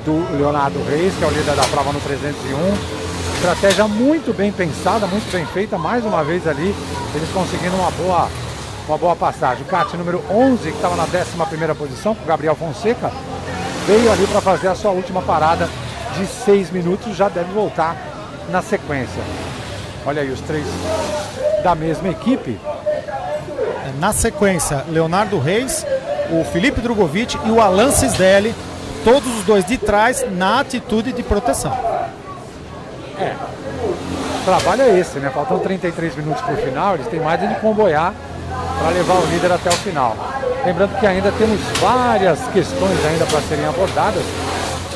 do 0.05 0.37
Leonardo 0.37 0.79
Reis, 0.83 1.13
que 1.15 1.23
é 1.23 1.27
o 1.27 1.31
líder 1.31 1.55
da 1.55 1.63
prova 1.63 1.91
no 1.91 1.99
301. 1.99 2.97
Estratégia 3.35 3.87
muito 3.87 4.35
bem 4.35 4.51
pensada, 4.51 5.07
muito 5.07 5.31
bem 5.31 5.45
feita. 5.47 5.77
Mais 5.77 6.05
uma 6.05 6.23
vez 6.23 6.47
ali, 6.47 6.75
eles 7.15 7.29
conseguindo 7.33 7.75
uma 7.75 7.89
boa, 7.91 8.29
uma 8.87 8.97
boa 8.97 9.15
passagem. 9.15 9.63
O 9.63 9.65
kart 9.65 9.93
número 9.93 10.23
11, 10.31 10.63
que 10.63 10.69
estava 10.69 10.95
na 10.95 11.05
11ª 11.05 11.75
posição, 11.75 12.15
com 12.15 12.23
o 12.23 12.27
Gabriel 12.27 12.55
Fonseca, 12.55 13.11
veio 13.85 14.11
ali 14.11 14.25
para 14.27 14.39
fazer 14.39 14.69
a 14.69 14.75
sua 14.75 14.91
última 14.91 15.21
parada 15.21 15.69
de 16.17 16.25
6 16.25 16.71
minutos. 16.71 17.15
Já 17.15 17.27
deve 17.27 17.51
voltar 17.51 17.97
na 18.49 18.61
sequência. 18.61 19.21
Olha 20.05 20.21
aí 20.21 20.31
os 20.31 20.39
três 20.41 20.65
da 21.63 21.75
mesma 21.75 22.07
equipe. 22.07 22.57
Na 23.99 24.13
sequência, 24.13 24.85
Leonardo 24.89 25.37
Reis, 25.37 25.85
o 26.31 26.45
Felipe 26.45 26.79
Drogovic 26.79 27.37
e 27.45 27.51
o 27.51 27.59
Alan 27.59 27.91
Cisdelli, 27.91 28.55
todos 29.03 29.37
os 29.37 29.43
dois 29.43 29.65
de 29.65 29.77
trás 29.77 30.25
na 30.31 30.61
atitude 30.61 31.11
de 31.11 31.23
proteção. 31.23 31.73
É. 33.19 33.35
O 34.41 34.45
trabalho 34.45 34.83
é 34.83 34.97
esse, 34.99 35.19
né? 35.19 35.29
Faltam 35.29 35.59
33 35.59 36.15
minutos 36.15 36.41
para 36.41 36.53
o 36.53 36.57
final, 36.57 36.95
eles 36.95 37.07
têm 37.07 37.19
mais 37.19 37.41
é 37.41 37.47
de 37.47 37.55
comboiar 37.55 38.13
para 38.79 38.89
levar 38.89 39.15
o 39.15 39.25
líder 39.27 39.51
até 39.51 39.69
o 39.69 39.73
final. 39.73 40.15
Lembrando 40.65 40.99
que 40.99 41.05
ainda 41.05 41.31
temos 41.31 41.59
várias 41.79 42.39
questões 42.47 43.05
ainda 43.05 43.25
para 43.25 43.41
serem 43.41 43.65
abordadas, 43.65 44.23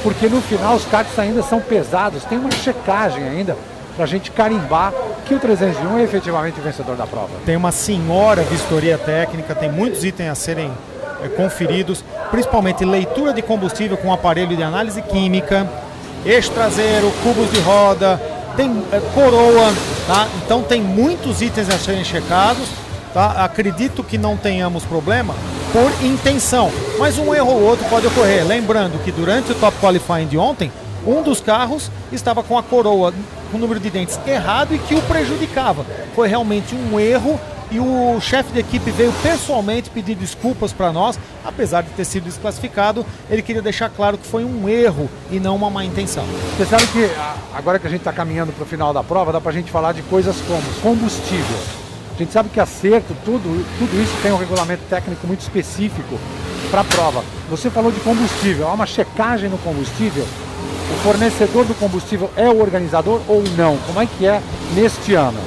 porque 0.04 0.28
no 0.28 0.42
final 0.42 0.76
os 0.76 0.86
karts 0.86 1.18
ainda 1.18 1.42
são 1.44 1.60
pesados, 1.60 2.24
tem 2.26 2.38
uma 2.38 2.52
checagem 2.52 3.24
ainda 3.24 3.56
para 3.96 4.06
a 4.06 4.08
gente 4.08 4.32
carimbar 4.32 4.94
que 5.26 5.36
o 5.36 5.40
301 5.40 6.00
é 6.00 6.04
efetivamente 6.04 6.60
o 6.60 6.64
vencedor 6.64 6.96
da 6.96 7.06
prova. 7.06 7.30
Tem 7.46 7.56
uma 7.56 7.72
senhora 7.72 8.42
vistoria 8.44 8.98
técnica, 8.98 9.56
tem 9.56 9.72
muitos 9.72 10.04
itens 10.04 10.30
a 10.30 10.36
serem 10.36 10.72
eh, 11.24 11.30
conferidos, 11.30 12.04
principalmente 12.30 12.84
leitura 12.84 13.34
de 13.34 13.42
combustível 13.42 13.96
com 13.98 14.12
aparelho 14.12 14.56
de 14.56 14.64
análise 14.64 15.02
química, 15.02 15.70
eixo 16.26 16.52
traseiro, 16.52 17.12
cubos 17.24 17.52
de 17.52 17.60
roda, 17.62 18.20
tem 18.56 18.84
eh, 18.92 19.02
coroa, 19.14 19.72
tá? 20.08 20.28
Então 20.44 20.64
tem 20.64 20.82
muitos 20.82 21.42
itens 21.42 21.70
a 21.70 21.78
serem 21.78 22.04
checados, 22.04 22.68
tá? 23.14 23.44
Acredito 23.44 24.04
que 24.04 24.18
não 24.18 24.38
tenhamos 24.38 24.84
problema 24.84 25.36
por 25.72 26.06
intenção, 26.06 26.72
mas 27.00 27.18
um 27.18 27.34
erro 27.34 27.52
ou 27.52 27.62
outro 27.62 27.86
pode 27.90 28.08
ocorrer. 28.08 28.46
Lembrando 28.46 29.02
que 29.04 29.12
durante 29.12 29.52
o 29.52 29.56
top 29.56 29.78
qualifying 29.80 30.28
de 30.28 30.38
ontem, 30.38 30.72
um 31.06 31.22
dos 31.22 31.42
carros 31.42 31.90
estava 32.12 32.44
com 32.44 32.58
a 32.58 32.64
coroa 32.64 33.14
com 33.52 33.58
o 33.58 33.60
número 33.60 33.80
de 33.80 33.90
dentes 33.90 34.20
errado 34.26 34.74
e 34.74 34.80
que 34.80 34.96
o 34.96 35.02
prejudicava. 35.04 35.86
Foi 36.16 36.28
realmente 36.28 36.76
um 36.76 37.00
erro 37.00 37.40
e 37.72 37.80
o 37.80 38.20
chefe 38.20 38.52
de 38.52 38.60
equipe 38.60 38.92
veio 38.92 39.14
pessoalmente 39.24 39.90
pedir 39.90 40.16
desculpas 40.16 40.74
para 40.74 40.92
nós, 40.92 41.18
apesar 41.44 41.84
de 41.84 41.90
ter 41.92 42.04
sido 42.04 42.26
desclassificado, 42.26 43.06
ele 43.30 43.42
queria 43.42 43.62
deixar 43.62 43.90
claro 43.90 44.18
que 44.18 44.28
foi 44.28 44.44
um 44.44 44.68
erro 44.68 45.10
e 45.32 45.40
não 45.40 45.56
uma 45.56 45.70
má 45.70 45.86
intenção. 45.86 46.26
Você 46.58 46.66
sabe 46.66 46.86
que 46.88 47.10
agora 47.54 47.80
que 47.80 47.88
a 47.88 47.90
gente 47.90 48.02
está 48.02 48.12
caminhando 48.12 48.52
para 48.52 48.64
o 48.64 48.68
final 48.68 48.94
da 48.94 49.02
prova, 49.02 49.32
dá 49.32 49.40
para 49.40 49.52
a 49.52 49.54
gente 49.54 49.72
falar 49.72 49.94
de 49.94 50.02
coisas 50.04 50.36
como 50.42 50.62
combustível. 50.82 51.58
A 52.22 52.24
gente 52.24 52.34
sabe 52.34 52.50
que 52.50 52.60
acerto, 52.60 53.16
tudo, 53.26 53.66
tudo 53.80 54.00
isso 54.00 54.14
tem 54.22 54.32
um 54.32 54.38
regulamento 54.38 54.84
técnico 54.88 55.26
muito 55.26 55.40
específico 55.40 56.20
para 56.70 56.82
a 56.82 56.84
prova. 56.84 57.24
Você 57.50 57.68
falou 57.68 57.92
de 57.92 58.00
combustível, 58.02 58.68
há 58.68 58.74
uma 58.74 58.86
checagem 58.86 59.50
no 59.50 59.58
combustível. 59.58 60.24
O 60.24 61.04
fornecedor 61.04 61.66
do 61.66 61.74
combustível 61.74 62.30
é 62.36 62.48
o 62.48 62.62
organizador 62.62 63.22
ou 63.28 63.44
não? 63.58 63.76
Como 63.88 64.00
é 64.00 64.06
que 64.06 64.28
é 64.28 64.40
neste 64.76 65.16
ano? 65.16 65.40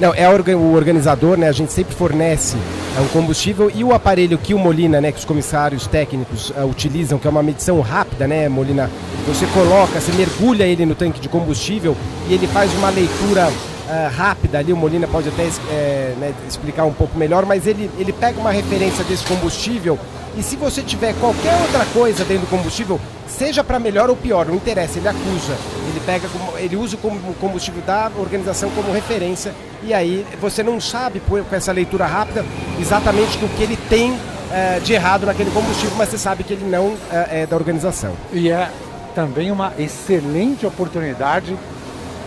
Não, 0.00 0.14
é 0.14 0.26
o 0.26 0.72
organizador, 0.72 1.36
né? 1.36 1.48
A 1.48 1.52
gente 1.52 1.70
sempre 1.70 1.94
fornece 1.94 2.56
é, 2.96 3.00
um 3.02 3.08
combustível 3.08 3.70
e 3.74 3.84
o 3.84 3.92
aparelho 3.92 4.38
que 4.38 4.54
o 4.54 4.58
Molina, 4.58 4.98
né? 4.98 5.12
Que 5.12 5.18
os 5.18 5.26
comissários 5.26 5.86
técnicos 5.86 6.54
ah, 6.56 6.64
utilizam, 6.64 7.18
que 7.18 7.26
é 7.26 7.30
uma 7.30 7.42
medição 7.42 7.78
rápida, 7.82 8.26
né, 8.26 8.48
Molina? 8.48 8.90
Você 9.28 9.44
coloca, 9.52 10.00
você 10.00 10.10
mergulha 10.12 10.64
ele 10.64 10.86
no 10.86 10.94
tanque 10.94 11.20
de 11.20 11.28
combustível 11.28 11.94
e 12.30 12.32
ele 12.32 12.46
faz 12.46 12.72
uma 12.76 12.88
leitura 12.88 13.52
ah, 13.92 14.08
rápida 14.08 14.58
ali. 14.58 14.72
O 14.72 14.76
Molina 14.76 15.06
pode 15.06 15.28
até 15.28 15.44
é, 15.70 16.14
né, 16.18 16.32
explicar 16.48 16.84
um 16.84 16.92
pouco 16.92 17.18
melhor, 17.18 17.44
mas 17.44 17.66
ele, 17.66 17.90
ele 17.98 18.12
pega 18.12 18.40
uma 18.40 18.50
referência 18.50 19.04
desse 19.04 19.24
combustível 19.26 19.98
e 20.36 20.42
se 20.42 20.56
você 20.56 20.80
tiver 20.80 21.14
qualquer 21.20 21.54
outra 21.60 21.84
coisa 21.92 22.24
dentro 22.24 22.46
do 22.46 22.50
combustível, 22.50 22.98
seja 23.28 23.62
para 23.62 23.78
melhor 23.78 24.08
ou 24.08 24.16
pior, 24.16 24.46
não 24.46 24.54
interessa, 24.54 24.98
ele 24.98 25.06
acusa. 25.08 25.52
Ele 25.90 26.00
pega, 26.06 26.26
ele 26.56 26.74
usa 26.76 26.96
o 26.96 26.98
com- 26.98 27.08
o 27.08 27.34
combustível 27.38 27.82
da 27.82 28.10
organização 28.18 28.70
como 28.70 28.90
referência 28.92 29.52
e 29.82 29.92
aí 29.92 30.24
você 30.40 30.62
não 30.62 30.80
sabe 30.80 31.20
com 31.28 31.44
essa 31.54 31.70
leitura 31.72 32.06
rápida 32.06 32.44
exatamente 32.80 33.36
o 33.44 33.48
que 33.50 33.62
ele 33.62 33.76
tem 33.90 34.16
eh, 34.50 34.80
de 34.82 34.94
errado 34.94 35.26
naquele 35.26 35.50
combustível, 35.50 35.94
mas 35.98 36.08
você 36.08 36.16
sabe 36.16 36.44
que 36.44 36.54
ele 36.54 36.64
não 36.64 36.94
eh, 37.10 37.42
é 37.42 37.46
da 37.46 37.54
organização. 37.56 38.12
E 38.32 38.50
é 38.50 38.70
também 39.14 39.50
uma 39.50 39.72
excelente 39.78 40.64
oportunidade 40.64 41.54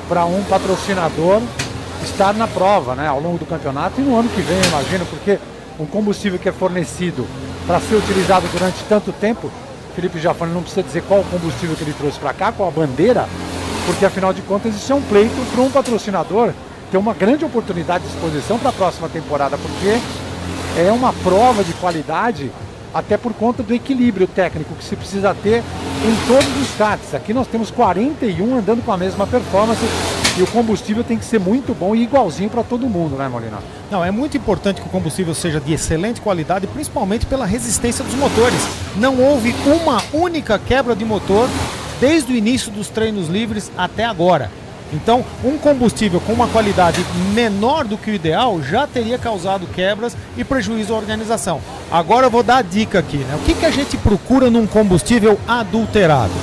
para 0.07 0.25
um 0.25 0.43
patrocinador 0.43 1.41
estar 2.03 2.33
na 2.33 2.47
prova, 2.47 2.95
né, 2.95 3.07
ao 3.07 3.19
longo 3.19 3.38
do 3.38 3.45
campeonato 3.45 3.99
e 3.99 4.03
no 4.03 4.17
ano 4.17 4.29
que 4.29 4.41
vem, 4.41 4.61
imagino, 4.67 5.05
porque 5.05 5.39
um 5.79 5.85
combustível 5.85 6.38
que 6.38 6.47
é 6.47 6.51
fornecido 6.51 7.27
para 7.65 7.79
ser 7.79 7.95
utilizado 7.95 8.47
durante 8.51 8.83
tanto 8.88 9.11
tempo, 9.11 9.49
Felipe 9.95 10.19
Jafone 10.19 10.53
não 10.53 10.61
precisa 10.61 10.83
dizer 10.83 11.03
qual 11.07 11.21
o 11.21 11.23
combustível 11.25 11.75
que 11.75 11.83
ele 11.83 11.93
trouxe 11.93 12.19
para 12.19 12.33
cá, 12.33 12.51
qual 12.51 12.69
a 12.69 12.71
bandeira, 12.71 13.27
porque 13.85 14.05
afinal 14.05 14.33
de 14.33 14.41
contas 14.41 14.75
isso 14.75 14.91
é 14.91 14.95
um 14.95 15.01
pleito 15.01 15.35
para 15.53 15.63
um 15.63 15.71
patrocinador 15.71 16.51
ter 16.91 16.97
uma 16.97 17.13
grande 17.13 17.43
oportunidade 17.43 18.03
de 18.03 18.13
exposição 18.13 18.59
para 18.59 18.69
a 18.69 18.73
próxima 18.73 19.09
temporada, 19.09 19.57
porque 19.57 19.99
é 20.79 20.91
uma 20.91 21.13
prova 21.13 21.63
de 21.63 21.73
qualidade 21.73 22.51
até 22.93 23.17
por 23.17 23.33
conta 23.33 23.61
do 23.61 23.73
equilíbrio 23.73 24.27
técnico 24.27 24.75
que 24.75 24.83
se 24.83 24.95
precisa 24.95 25.33
ter 25.33 25.63
em 26.03 26.27
todos 26.27 26.61
os 26.61 26.75
karts. 26.77 27.13
Aqui 27.13 27.33
nós 27.33 27.47
temos 27.47 27.71
41 27.71 28.57
andando 28.57 28.83
com 28.83 28.91
a 28.91 28.97
mesma 28.97 29.25
performance 29.25 29.85
e 30.37 30.43
o 30.43 30.47
combustível 30.47 31.03
tem 31.03 31.17
que 31.17 31.25
ser 31.25 31.39
muito 31.39 31.73
bom 31.73 31.95
e 31.95 32.03
igualzinho 32.03 32.49
para 32.49 32.63
todo 32.63 32.89
mundo, 32.89 33.15
né, 33.15 33.27
Molina? 33.27 33.57
Não, 33.89 34.03
é 34.03 34.11
muito 34.11 34.35
importante 34.35 34.81
que 34.81 34.87
o 34.87 34.91
combustível 34.91 35.33
seja 35.33 35.59
de 35.59 35.73
excelente 35.73 36.19
qualidade, 36.19 36.67
principalmente 36.67 37.25
pela 37.25 37.45
resistência 37.45 38.03
dos 38.03 38.15
motores. 38.15 38.59
Não 38.97 39.17
houve 39.21 39.55
uma 39.65 40.01
única 40.13 40.59
quebra 40.59 40.95
de 40.95 41.05
motor 41.05 41.47
desde 41.99 42.33
o 42.33 42.35
início 42.35 42.71
dos 42.71 42.89
treinos 42.89 43.29
livres 43.29 43.71
até 43.77 44.03
agora. 44.03 44.51
Então, 44.93 45.25
um 45.43 45.57
combustível 45.57 46.19
com 46.21 46.33
uma 46.33 46.47
qualidade 46.47 47.03
menor 47.33 47.85
do 47.85 47.97
que 47.97 48.11
o 48.11 48.13
ideal 48.13 48.61
já 48.61 48.85
teria 48.87 49.17
causado 49.17 49.67
quebras 49.67 50.15
e 50.37 50.43
prejuízo 50.43 50.93
à 50.93 50.97
organização. 50.97 51.59
Agora 51.91 52.27
eu 52.27 52.31
vou 52.31 52.43
dar 52.43 52.57
a 52.57 52.61
dica 52.61 52.99
aqui, 52.99 53.17
né? 53.17 53.35
O 53.35 53.45
que, 53.45 53.53
que 53.53 53.65
a 53.65 53.71
gente 53.71 53.97
procura 53.97 54.49
num 54.49 54.67
combustível 54.67 55.39
adulterado? 55.47 56.33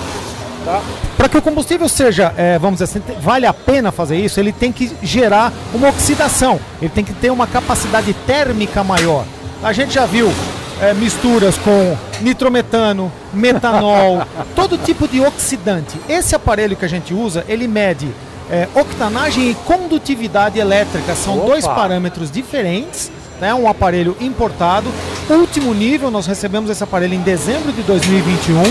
Para 1.17 1.28
que 1.28 1.37
o 1.37 1.42
combustível 1.42 1.89
seja, 1.89 2.33
é, 2.37 2.58
vamos 2.58 2.78
dizer 2.78 2.85
assim, 2.85 3.03
vale 3.21 3.47
a 3.47 3.53
pena 3.53 3.91
fazer 3.91 4.17
isso, 4.17 4.39
ele 4.39 4.53
tem 4.53 4.71
que 4.71 4.91
gerar 5.03 5.53
uma 5.75 5.89
oxidação, 5.89 6.60
ele 6.81 6.91
tem 6.91 7.05
que 7.05 7.12
ter 7.12 7.31
uma 7.31 7.47
capacidade 7.47 8.12
térmica 8.26 8.85
maior. 8.85 9.25
A 9.62 9.73
gente 9.73 9.94
já 9.94 10.07
viu 10.07 10.33
é, 10.81 10.94
misturas 10.94 11.57
com 11.58 11.97
nitrometano, 12.21 13.10
metanol, 13.33 14.23
todo 14.55 14.78
tipo 14.78 15.07
de 15.08 15.21
oxidante. 15.21 15.99
Esse 16.08 16.35
aparelho 16.35 16.76
que 16.76 16.85
a 16.85 16.89
gente 16.89 17.12
usa, 17.12 17.44
ele 17.49 17.67
mede 17.67 18.12
é, 18.51 18.69
octanagem 18.75 19.51
e 19.51 19.55
condutividade 19.55 20.58
elétrica. 20.58 21.15
São 21.15 21.39
Opa! 21.39 21.47
dois 21.47 21.67
parâmetros 21.67 22.31
diferentes. 22.31 23.10
É 23.41 23.53
um 23.53 23.69
aparelho 23.69 24.17
importado. 24.21 24.89
Último 25.28 25.75
nível, 25.75 26.10
nós 26.12 26.26
recebemos 26.26 26.71
esse 26.71 26.85
aparelho 26.85 27.15
em 27.15 27.21
dezembro 27.23 27.73
de 27.73 27.83
2021 27.83 28.62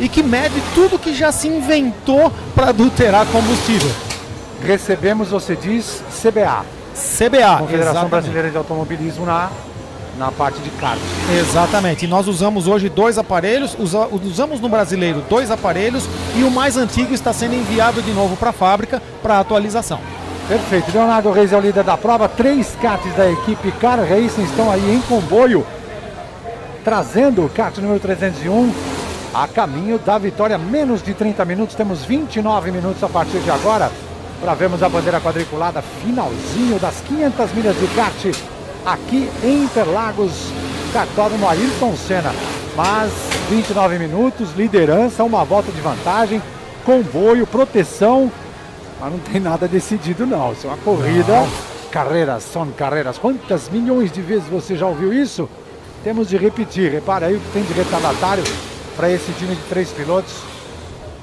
e 0.00 0.08
que 0.08 0.22
mede 0.22 0.54
tudo 0.74 0.98
que 0.98 1.14
já 1.14 1.30
se 1.30 1.46
inventou 1.46 2.32
para 2.54 2.70
adulterar 2.70 3.26
combustível. 3.26 3.90
Recebemos, 4.62 5.28
você 5.28 5.54
diz, 5.54 6.02
CBA. 6.22 6.64
CBA, 6.94 7.58
Confederação 7.58 7.66
exatamente. 7.66 8.10
Brasileira 8.10 8.50
de 8.50 8.56
Automobilismo 8.56 9.26
na, 9.26 9.50
na 10.18 10.30
parte 10.30 10.58
de 10.60 10.70
kart. 10.70 10.98
Exatamente. 11.40 12.04
E 12.04 12.08
nós 12.08 12.26
usamos 12.28 12.66
hoje 12.66 12.88
dois 12.88 13.18
aparelhos, 13.18 13.76
usa- 13.78 14.08
usamos 14.24 14.60
no 14.60 14.68
brasileiro 14.68 15.22
dois 15.28 15.50
aparelhos 15.50 16.04
e 16.36 16.42
o 16.44 16.50
mais 16.50 16.76
antigo 16.76 17.12
está 17.14 17.32
sendo 17.32 17.54
enviado 17.54 18.00
de 18.02 18.12
novo 18.12 18.36
para 18.36 18.50
a 18.50 18.52
fábrica 18.52 19.02
para 19.22 19.38
atualização. 19.40 19.98
Perfeito. 20.48 20.92
Leonardo 20.92 21.30
Reis 21.32 21.52
é 21.52 21.56
o 21.56 21.60
líder 21.60 21.84
da 21.84 21.96
prova. 21.96 22.28
Três 22.28 22.76
karts 22.80 23.14
da 23.14 23.30
equipe 23.30 23.72
Car 23.80 23.98
Racing 24.00 24.42
estão 24.44 24.70
aí 24.70 24.94
em 24.94 25.00
comboio, 25.02 25.66
trazendo 26.84 27.44
o 27.44 27.48
kart 27.48 27.76
número 27.78 27.98
301 28.00 28.70
a 29.32 29.48
caminho 29.48 29.98
da 29.98 30.18
vitória. 30.18 30.58
Menos 30.58 31.02
de 31.02 31.14
30 31.14 31.44
minutos, 31.44 31.74
temos 31.74 32.04
29 32.04 32.70
minutos 32.70 33.02
a 33.02 33.08
partir 33.08 33.38
de 33.38 33.50
agora 33.50 33.90
para 34.40 34.54
vermos 34.54 34.82
a 34.82 34.88
bandeira 34.88 35.20
quadriculada. 35.20 35.82
Finalzinho 36.04 36.78
das 36.78 37.00
500 37.08 37.52
milhas 37.52 37.76
de 37.80 37.86
kart 37.88 38.26
aqui 38.84 39.30
em 39.42 39.64
Interlagos, 39.64 40.32
cartódromo 40.92 41.48
Ayrton 41.48 41.96
Senna. 41.96 42.32
Mas 42.76 43.12
29 43.48 43.98
minutos, 43.98 44.52
liderança, 44.56 45.22
uma 45.22 45.44
volta 45.44 45.70
de 45.70 45.80
vantagem, 45.80 46.42
comboio, 46.84 47.46
proteção. 47.46 48.30
Mas 49.00 49.12
não 49.12 49.18
tem 49.18 49.40
nada 49.40 49.68
decidido, 49.68 50.26
não. 50.26 50.52
Isso 50.52 50.66
é 50.66 50.70
uma 50.70 50.78
corrida. 50.78 51.46
Carreiras 51.90 52.42
são 52.42 52.66
carreiras. 52.72 53.18
Quantas 53.18 53.68
milhões 53.68 54.10
de 54.10 54.20
vezes 54.20 54.48
você 54.48 54.76
já 54.76 54.86
ouviu 54.86 55.12
isso? 55.12 55.48
Temos 56.02 56.28
de 56.28 56.36
repetir. 56.36 56.90
Repare 56.90 57.26
aí 57.26 57.36
o 57.36 57.40
que 57.40 57.52
tem 57.52 57.62
de 57.62 57.72
retardatário 57.72 58.44
para 58.96 59.10
esse 59.10 59.32
time 59.32 59.54
de 59.54 59.62
três 59.62 59.90
pilotos 59.90 60.34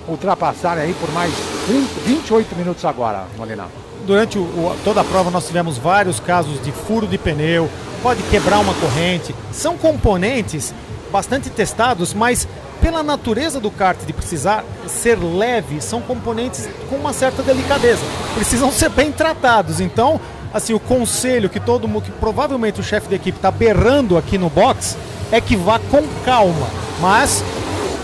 ultrapassarem 0.08 0.84
aí 0.84 0.94
por 0.94 1.12
mais 1.12 1.34
30, 1.68 1.88
28 2.06 2.56
minutos 2.56 2.84
agora, 2.86 3.26
Molina. 3.38 3.68
Durante 4.06 4.38
o- 4.38 4.42
o- 4.42 4.76
toda 4.84 5.02
a 5.02 5.04
prova 5.04 5.30
nós 5.30 5.46
tivemos 5.46 5.78
vários 5.78 6.20
casos 6.20 6.62
de 6.64 6.72
furo 6.72 7.06
de 7.08 7.18
pneu, 7.18 7.70
pode 8.02 8.22
quebrar 8.24 8.60
uma 8.60 8.74
corrente. 8.74 9.34
São 9.52 9.78
componentes 9.78 10.74
bastante 11.12 11.50
testados, 11.50 12.14
mas 12.14 12.48
pela 12.82 13.04
natureza 13.04 13.60
do 13.60 13.70
kart 13.70 14.00
de 14.06 14.12
precisar 14.14 14.64
ser 14.88 15.20
leve, 15.20 15.82
são 15.82 16.02
componentes 16.02 16.68
com 16.90 16.96
uma 16.96 17.14
certa 17.14 17.44
delicadeza. 17.44 18.02
Precisam 18.34 18.72
ser 18.72 18.90
bem 18.90 19.12
tratados. 19.12 19.80
Então, 19.80 20.20
assim, 20.52 20.74
o 20.74 20.80
conselho 20.80 21.48
que 21.50 21.60
todo 21.60 21.88
mundo, 21.88 22.06
que 22.06 22.12
provavelmente 22.12 22.80
o 22.80 22.84
chefe 22.84 23.08
da 23.08 23.16
equipe 23.16 23.38
está 23.38 23.52
berrando 23.52 24.18
aqui 24.18 24.38
no 24.38 24.50
box, 24.50 24.98
é 25.32 25.40
que 25.40 25.56
vá 25.56 25.78
com 25.92 26.04
calma. 26.26 26.68
Mas 27.00 27.44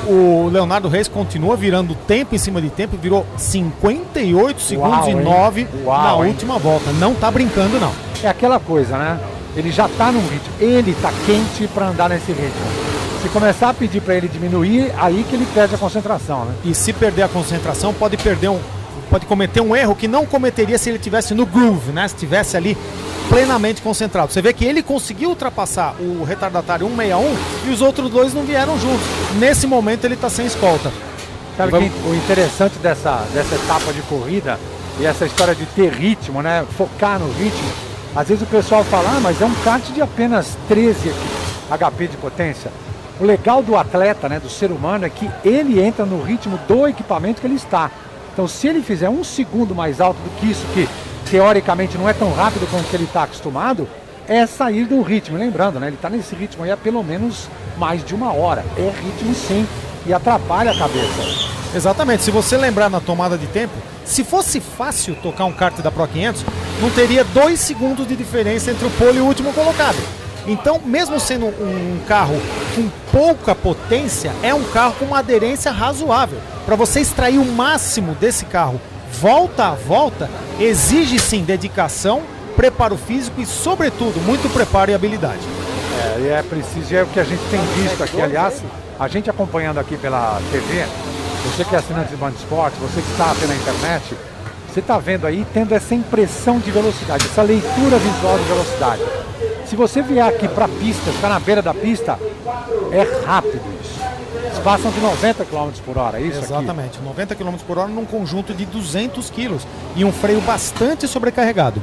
o 0.08 0.50
Leonardo 0.52 0.88
Reis 0.88 1.08
continua 1.08 1.56
virando 1.56 1.94
tempo 1.94 2.34
em 2.34 2.38
cima 2.38 2.62
de 2.62 2.70
tempo, 2.70 2.98
virou 2.98 3.26
58 3.38 4.62
segundos 4.62 5.00
Uau, 5.00 5.08
e 5.08 5.12
hein? 5.12 5.22
9 5.22 5.68
Uau, 5.86 6.02
na 6.02 6.26
hein? 6.26 6.32
última 6.32 6.58
volta. 6.58 6.92
Não 6.94 7.14
tá 7.14 7.30
brincando, 7.30 7.80
não. 7.80 7.92
É 8.24 8.28
aquela 8.28 8.60
coisa, 8.60 8.98
né? 8.98 9.20
Ele 9.56 9.72
já 9.72 9.88
tá 9.88 10.12
num 10.12 10.22
ritmo. 10.22 10.54
Ele 10.60 10.96
tá 11.02 11.12
quente 11.26 11.68
para 11.68 11.88
andar 11.88 12.10
nesse 12.10 12.32
ritmo. 12.32 12.88
Se 13.22 13.30
começar 13.30 13.70
a 13.70 13.74
pedir 13.74 14.02
para 14.02 14.16
ele 14.16 14.28
diminuir, 14.28 14.94
aí 14.98 15.26
que 15.28 15.36
ele 15.36 15.48
perde 15.54 15.76
a 15.76 15.78
concentração, 15.78 16.46
né? 16.46 16.54
E 16.64 16.74
se 16.74 16.94
perder 16.94 17.24
a 17.24 17.28
concentração, 17.28 17.94
pode 17.94 18.16
perder 18.18 18.50
um. 18.50 18.60
Pode 19.10 19.26
cometer 19.26 19.62
um 19.62 19.76
erro 19.76 19.96
que 19.96 20.08
não 20.08 20.26
cometeria 20.26 20.78
se 20.78 20.90
ele 20.90 21.00
tivesse 21.00 21.34
no 21.34 21.46
groove, 21.46 21.92
né? 21.92 22.08
Se 22.08 22.16
tivesse 22.16 22.56
ali 22.58 22.78
plenamente 23.30 23.82
concentrado. 23.82 24.32
Você 24.32 24.42
vê 24.42 24.54
que 24.54 24.66
ele 24.66 24.82
conseguiu 24.82 25.30
ultrapassar 25.30 25.96
o 26.00 26.24
retardatário 26.24 26.88
161 26.88 27.36
e 27.68 27.74
os 27.74 27.82
outros 27.82 28.10
dois 28.10 28.34
não 28.34 28.44
vieram 28.44 28.80
juntos. 28.80 29.06
Nesse 29.40 29.68
momento 29.68 30.06
ele 30.06 30.14
está 30.16 30.30
sem 30.30 30.46
escolta. 30.46 30.92
Sabe 31.56 31.72
Vamos- 31.72 31.92
que 31.92 32.08
o 32.08 32.16
interessante 32.16 32.78
dessa, 32.80 33.26
dessa 33.34 33.56
etapa 33.56 33.92
de 33.92 34.02
corrida 34.04 34.60
e 35.00 35.06
essa 35.06 35.26
história 35.26 35.56
de 35.56 35.66
ter 35.68 35.92
ritmo, 35.92 36.42
né? 36.42 36.66
Focar 36.78 37.20
no 37.20 37.32
ritmo. 37.34 37.70
Às 38.16 38.28
vezes 38.30 38.44
o 38.44 38.48
pessoal 38.48 38.84
fala, 38.84 39.10
ah, 39.18 39.20
mas 39.22 39.42
é 39.42 39.46
um 39.46 39.54
kart 39.64 39.84
de 39.92 40.02
apenas 40.02 40.58
13 40.68 41.12
HP 41.70 42.08
de 42.08 42.18
potência. 42.18 42.72
O 43.20 43.26
legal 43.26 43.62
do 43.64 43.76
atleta, 43.76 44.30
né, 44.30 44.40
do 44.40 44.50
ser 44.50 44.72
humano, 44.72 45.06
é 45.06 45.10
que 45.10 45.30
ele 45.44 45.80
entra 45.82 46.06
no 46.06 46.22
ritmo 46.22 46.60
do 46.68 46.88
equipamento 46.88 47.42
que 47.42 47.48
ele 47.48 47.56
está. 47.56 47.90
Então, 48.32 48.48
se 48.48 48.68
ele 48.68 48.82
fizer 48.82 49.10
um 49.10 49.24
segundo 49.24 49.74
mais 49.74 50.00
alto 50.00 50.18
do 50.18 50.30
que 50.40 50.46
isso, 50.52 50.64
que 50.74 50.88
teoricamente 51.30 51.98
não 51.98 52.08
é 52.08 52.14
tão 52.14 52.32
rápido 52.34 52.70
quanto 52.70 52.94
ele 52.94 53.04
está 53.04 53.24
acostumado, 53.24 53.88
é 54.28 54.46
sair 54.46 54.86
do 54.86 55.02
ritmo. 55.02 55.38
Lembrando, 55.38 55.80
né, 55.80 55.88
ele 55.88 55.96
está 55.96 56.10
nesse 56.10 56.36
ritmo 56.36 56.64
aí 56.64 56.72
há 56.72 56.78
pelo 56.78 57.04
menos 57.04 57.48
mais 57.78 58.04
de 58.04 58.14
uma 58.14 58.34
hora. 58.34 58.66
É 58.78 58.92
ritmo 59.04 59.34
sim 59.34 59.66
e 60.06 60.14
atrapalha 60.14 60.72
a 60.72 60.78
cabeça. 60.78 61.48
Exatamente, 61.76 62.24
se 62.24 62.32
você 62.32 62.58
lembrar 62.58 62.90
na 62.90 63.00
tomada 63.00 63.38
de 63.38 63.46
tempo, 63.48 63.74
se 64.06 64.24
fosse 64.24 64.60
fácil 64.60 65.16
tocar 65.16 65.46
um 65.46 65.52
kart 65.52 65.78
da 65.82 65.92
Pro 65.92 66.08
500, 66.08 66.46
não 66.82 66.90
teria 66.90 67.24
dois 67.24 67.60
segundos 67.60 68.08
de 68.08 68.16
diferença 68.16 68.72
entre 68.72 68.86
o 68.86 68.92
pole 68.92 69.18
e 69.18 69.22
o 69.22 69.26
último 69.26 69.54
colocado. 69.54 69.98
Então, 70.48 70.80
mesmo 70.86 71.20
sendo 71.20 71.48
um 71.48 72.00
carro 72.08 72.36
com 72.74 72.90
pouca 73.12 73.54
potência, 73.54 74.32
é 74.42 74.54
um 74.54 74.64
carro 74.64 74.96
com 74.98 75.06
uma 75.06 75.20
aderência 75.20 75.72
razoável. 75.72 76.40
Para 76.66 76.78
você 76.78 77.02
extrair 77.02 77.38
o 77.38 77.46
máximo 77.46 78.16
desse 78.16 78.46
carro 78.46 78.80
volta 79.20 79.68
a 79.68 79.74
volta, 79.74 80.30
exige 80.60 81.18
sim 81.20 81.44
dedicação, 81.44 82.22
preparo 82.56 82.98
físico 82.98 83.42
e, 83.42 83.46
sobretudo, 83.46 84.20
muito 84.22 84.52
preparo 84.54 84.92
e 84.92 84.94
habilidade. 84.94 85.42
É, 86.20 86.40
é 86.40 86.44
preciso, 86.44 86.96
é 86.96 87.04
o 87.04 87.08
que 87.08 87.20
a 87.20 87.24
gente 87.24 87.42
tem 87.50 87.60
visto 87.76 88.04
aqui, 88.04 88.22
aliás, 88.22 88.64
a 89.00 89.08
gente 89.08 89.30
acompanhando 89.30 89.80
aqui 89.80 89.98
pela 89.98 90.40
TV, 90.52 90.86
você 91.46 91.64
que 91.66 91.76
é 91.76 91.80
assinante 91.80 92.10
de 92.10 92.16
Band 92.16 92.32
Esporte, 92.32 92.78
você 92.80 93.02
que 93.02 93.12
está 93.12 93.34
pela 93.36 93.56
internet, 93.56 94.16
você 94.68 94.80
está 94.80 95.00
vendo 95.00 95.26
aí, 95.26 95.46
tendo 95.54 95.74
essa 95.74 95.96
impressão 95.96 96.60
de 96.60 96.70
velocidade, 96.70 97.26
essa 97.26 97.42
leitura 97.42 97.98
visual 97.98 98.38
de 98.38 98.44
velocidade. 98.44 99.02
Se 99.66 99.76
você 99.76 100.02
vier 100.02 100.28
aqui 100.28 100.48
para 100.48 100.66
a 100.66 100.70
pista, 100.70 101.12
ficar 101.12 101.30
na 101.30 101.40
beira 101.40 101.62
da 101.62 101.74
pista, 101.74 102.20
é 102.92 103.26
rápido 103.26 103.62
isso. 103.82 103.97
Passam 104.68 104.92
de 104.92 105.00
90 105.00 105.46
km 105.46 105.70
por 105.86 105.98
hora, 105.98 106.20
é 106.20 106.24
isso 106.24 106.40
aqui? 106.40 106.52
Exatamente, 106.52 107.00
90 107.02 107.36
km 107.36 107.56
por 107.66 107.78
hora 107.78 107.88
num 107.88 108.04
conjunto 108.04 108.54
de 108.54 108.66
200 108.66 109.30
kg 109.30 109.56
e 109.96 110.04
um 110.04 110.12
freio 110.12 110.42
bastante 110.42 111.08
sobrecarregado. 111.08 111.82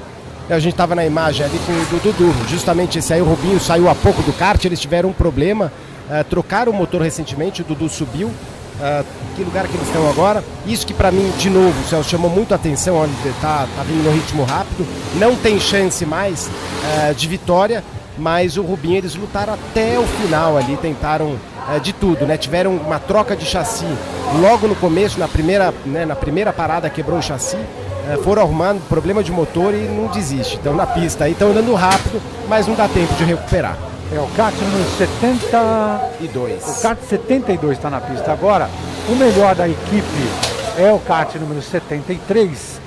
A 0.50 0.58
gente 0.58 0.74
estava 0.74 0.94
na 0.94 1.02
imagem 1.06 1.46
ali 1.46 1.58
com 1.64 1.72
o 1.72 2.00
Dudu. 2.00 2.34
Justamente 2.46 2.98
esse 2.98 3.14
aí, 3.14 3.22
o 3.22 3.24
Rubinho 3.24 3.58
saiu 3.58 3.88
há 3.88 3.94
pouco 3.94 4.20
do 4.20 4.34
kart, 4.34 4.62
eles 4.66 4.78
tiveram 4.78 5.08
um 5.08 5.12
problema. 5.14 5.72
eh, 6.10 6.22
trocaram 6.24 6.72
o 6.72 6.74
motor 6.74 7.00
recentemente, 7.00 7.62
o 7.62 7.64
Dudu 7.64 7.88
subiu 7.88 8.30
ah, 8.78 9.02
que 9.34 9.42
lugar 9.42 9.66
que 9.66 9.74
eles 9.74 9.86
estão 9.86 10.06
agora. 10.10 10.44
Isso 10.66 10.86
que 10.86 10.92
para 10.92 11.10
mim, 11.10 11.32
de 11.38 11.48
novo, 11.48 11.72
o 11.80 11.88
Celso 11.88 12.10
chamou 12.10 12.28
muito 12.28 12.52
a 12.52 12.56
atenção, 12.56 12.96
olha, 12.96 13.10
ele 13.24 13.34
tá, 13.40 13.66
tá 13.74 13.82
vindo 13.82 14.04
no 14.04 14.12
ritmo 14.12 14.44
rápido, 14.44 14.86
não 15.14 15.34
tem 15.36 15.58
chance 15.58 16.04
mais 16.04 16.50
ah, 16.84 17.14
de 17.14 17.26
vitória, 17.26 17.82
mas 18.18 18.58
o 18.58 18.62
Rubinho 18.62 18.98
eles 18.98 19.14
lutaram 19.14 19.54
até 19.54 19.98
o 19.98 20.06
final 20.06 20.58
ali, 20.58 20.76
tentaram 20.76 21.38
ah, 21.68 21.78
de 21.78 21.92
tudo, 21.92 22.26
né? 22.26 22.36
Tiveram 22.36 22.72
uma 22.76 22.98
troca 22.98 23.34
de 23.36 23.44
chassi 23.44 23.86
logo 24.40 24.66
no 24.66 24.74
começo, 24.74 25.18
na 25.18 25.28
primeira, 25.28 25.72
né, 25.86 26.04
na 26.04 26.14
primeira 26.16 26.52
parada 26.52 26.88
quebrou 26.90 27.18
o 27.18 27.22
chassi. 27.22 27.56
eh, 28.08 28.18
foram 28.22 28.42
arrumando 28.42 28.86
problema 28.88 29.22
de 29.22 29.32
motor 29.32 29.72
e 29.72 29.78
não 29.78 30.08
desiste. 30.08 30.56
Estão 30.56 30.74
na 30.74 30.86
pista 30.86 31.24
aí, 31.24 31.32
estão 31.32 31.50
andando 31.50 31.72
rápido, 31.74 32.20
mas 32.48 32.66
não 32.66 32.74
dá 32.74 32.86
tempo 32.86 33.14
de 33.14 33.24
recuperar. 33.24 33.76
É 34.12 34.20
o 34.20 34.26
kart 34.36 34.54
número 34.60 34.84
72. 34.98 36.78
O 36.78 36.82
kart 36.82 36.98
72 37.08 37.78
está 37.78 37.88
na 37.90 38.00
pista 38.00 38.32
agora. 38.32 38.68
O 39.08 39.14
melhor 39.16 39.54
da 39.54 39.66
equipe 39.66 40.28
é 40.78 40.92
o 40.92 40.98
kart 40.98 41.34
número 41.36 41.62
73. 41.62 42.80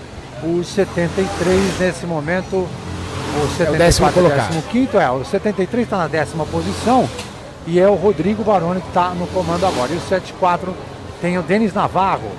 O 0.43 0.63
73 0.63 1.79
nesse 1.79 2.05
momento. 2.05 2.55
O 2.55 3.47
74 3.57 3.77
décimo 3.77 4.11
colocado. 4.13 4.47
décimo 4.47 4.61
quinto, 4.71 4.99
é. 4.99 5.09
O 5.09 5.25
73 5.25 5.83
está 5.83 5.97
na 5.97 6.07
décima 6.07 6.45
posição. 6.45 7.09
E 7.67 7.79
é 7.81 7.87
o 7.87 7.95
Rodrigo 7.95 8.43
Baroni 8.45 8.79
que 8.79 8.87
está 8.87 9.09
no 9.09 9.27
comando 9.27 9.65
agora. 9.65 9.91
E 9.91 9.97
o 9.97 10.01
74 10.01 10.73
tem 11.21 11.37
o 11.37 11.43
Denis 11.43 11.73
Navarro 11.73 12.31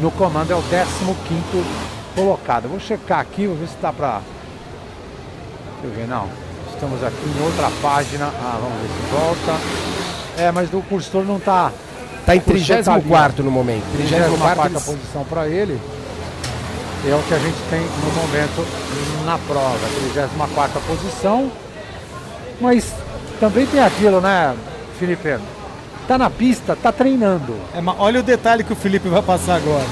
no 0.00 0.10
comando, 0.10 0.50
é 0.50 0.56
o 0.56 0.62
15 0.62 1.64
colocado. 2.14 2.64
Eu 2.64 2.70
Vou 2.70 2.80
checar 2.80 3.20
aqui, 3.20 3.46
vou 3.46 3.54
ver 3.56 3.68
se 3.68 3.74
está 3.74 3.92
para. 3.92 4.20
Deixa 5.82 5.86
eu 5.86 5.90
ver, 5.90 6.08
não. 6.08 6.26
Estamos 6.72 7.04
aqui 7.04 7.16
em 7.38 7.44
outra 7.44 7.70
página. 7.82 8.26
Ah, 8.26 8.58
vamos 8.60 8.78
ver 8.80 8.88
se 8.88 9.14
volta. 9.14 9.60
É, 10.38 10.50
mas 10.50 10.72
o 10.72 10.80
cursor 10.80 11.22
não 11.24 11.36
está. 11.36 11.70
Tá 12.24 12.34
em 12.34 12.40
34º 12.40 13.40
no 13.40 13.50
momento. 13.50 13.84
34 13.94 14.62
34º 14.62 14.66
eles- 14.70 14.82
posição 14.84 15.24
para 15.24 15.48
ele. 15.48 15.78
É 17.06 17.14
o 17.14 17.22
que 17.24 17.34
a 17.34 17.38
gente 17.38 17.58
tem 17.68 17.80
no 17.80 18.12
momento 18.22 18.66
na 19.26 19.36
prova. 19.38 19.78
34 20.14 20.80
posição. 20.82 21.50
Mas 22.60 22.94
também 23.42 23.66
tem 23.66 23.80
aquilo, 23.82 24.20
né, 24.20 24.54
Felipe? 25.00 25.36
Tá 26.06 26.16
na 26.16 26.30
pista, 26.30 26.76
tá 26.80 26.92
treinando. 26.92 27.56
É, 27.74 27.80
mas 27.80 27.96
olha 27.98 28.20
o 28.20 28.22
detalhe 28.22 28.62
que 28.62 28.72
o 28.72 28.76
Felipe 28.76 29.08
vai 29.08 29.20
passar 29.22 29.56
agora. 29.56 29.84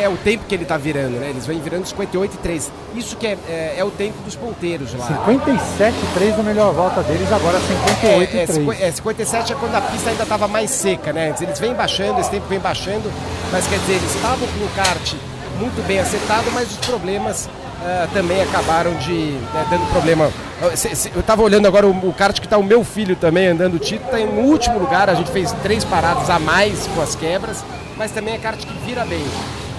É 0.00 0.08
o 0.08 0.16
tempo 0.16 0.44
que 0.48 0.54
ele 0.54 0.64
tá 0.64 0.76
virando, 0.76 1.18
né? 1.20 1.30
Eles 1.30 1.46
vêm 1.46 1.60
virando 1.60 1.86
58 1.86 2.34
e 2.34 2.38
3. 2.38 2.72
Isso 2.96 3.16
que 3.16 3.26
é, 3.26 3.38
é, 3.48 3.74
é 3.78 3.84
o 3.84 3.90
tempo 3.90 4.20
dos 4.24 4.34
ponteiros 4.34 4.92
lá. 4.94 5.06
57,3 5.28 6.36
na 6.38 6.42
melhor 6.42 6.72
volta 6.72 7.02
deles, 7.02 7.30
agora 7.32 7.58
58 7.60 8.04
É, 8.04 8.38
é, 8.40 8.42
e 8.42 8.46
3. 8.46 8.50
cinqu- 8.50 8.72
é, 8.72 8.90
57 8.90 9.52
é 9.52 9.56
quando 9.56 9.74
a 9.76 9.80
pista 9.80 10.10
ainda 10.10 10.22
estava 10.24 10.48
mais 10.48 10.70
seca, 10.70 11.12
né? 11.12 11.32
Eles 11.40 11.58
vêm 11.60 11.74
baixando, 11.74 12.20
esse 12.20 12.30
tempo 12.30 12.46
vem 12.48 12.58
baixando, 12.58 13.12
mas 13.52 13.66
quer 13.68 13.78
dizer, 13.78 13.94
eles 13.94 14.14
estavam 14.14 14.38
com 14.48 14.64
o 14.64 14.68
kart 14.76 15.14
muito 15.58 15.86
bem 15.86 15.98
acertado, 16.00 16.50
mas 16.52 16.68
os 16.70 16.76
problemas 16.78 17.48
ah, 17.88 18.08
também 18.12 18.40
acabaram 18.42 18.94
de 18.94 19.12
né, 19.12 19.66
dando 19.70 19.90
problema. 19.90 20.30
Eu, 20.60 20.76
se- 20.76 20.94
se- 20.94 21.12
eu 21.14 21.22
tava 21.22 21.42
olhando 21.42 21.66
agora 21.66 21.86
o, 21.86 21.90
o 22.08 22.12
kart 22.12 22.38
que 22.40 22.46
tá 22.48 22.58
o 22.58 22.62
meu 22.62 22.84
filho 22.84 23.16
também 23.16 23.48
andando 23.48 23.74
o 23.74 23.78
título, 23.78 24.10
tá 24.10 24.18
no 24.18 24.42
último 24.42 24.78
lugar, 24.78 25.08
a 25.08 25.14
gente 25.14 25.30
fez 25.30 25.52
três 25.62 25.84
paradas 25.84 26.28
a 26.30 26.38
mais 26.38 26.86
com 26.94 27.00
as 27.00 27.14
quebras, 27.14 27.64
mas 27.96 28.10
também 28.10 28.34
é 28.34 28.38
kart 28.38 28.58
que 28.58 28.78
vira 28.86 29.04
bem. 29.04 29.24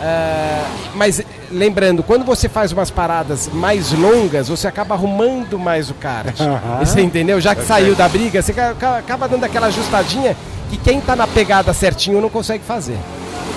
Ah, 0.01 0.63
mas 0.95 1.21
lembrando, 1.51 2.01
quando 2.03 2.23
você 2.25 2.47
faz 2.47 2.71
umas 2.71 2.89
paradas 2.89 3.49
mais 3.51 3.91
longas, 3.91 4.47
você 4.47 4.67
acaba 4.67 4.95
arrumando 4.95 5.59
mais 5.59 5.89
o 5.89 5.93
kart. 5.93 6.39
Aham. 6.39 6.79
Você 6.79 7.01
entendeu? 7.01 7.39
Já 7.41 7.53
que 7.53 7.65
saiu 7.65 7.95
da 7.95 8.07
briga, 8.07 8.41
você 8.41 8.53
ca- 8.53 8.73
ca- 8.79 8.97
acaba 8.97 9.27
dando 9.27 9.43
aquela 9.43 9.67
ajustadinha 9.67 10.35
que 10.69 10.77
quem 10.77 11.01
tá 11.01 11.15
na 11.15 11.27
pegada 11.27 11.73
certinho 11.73 12.21
não 12.21 12.29
consegue 12.29 12.63
fazer. 12.63 12.97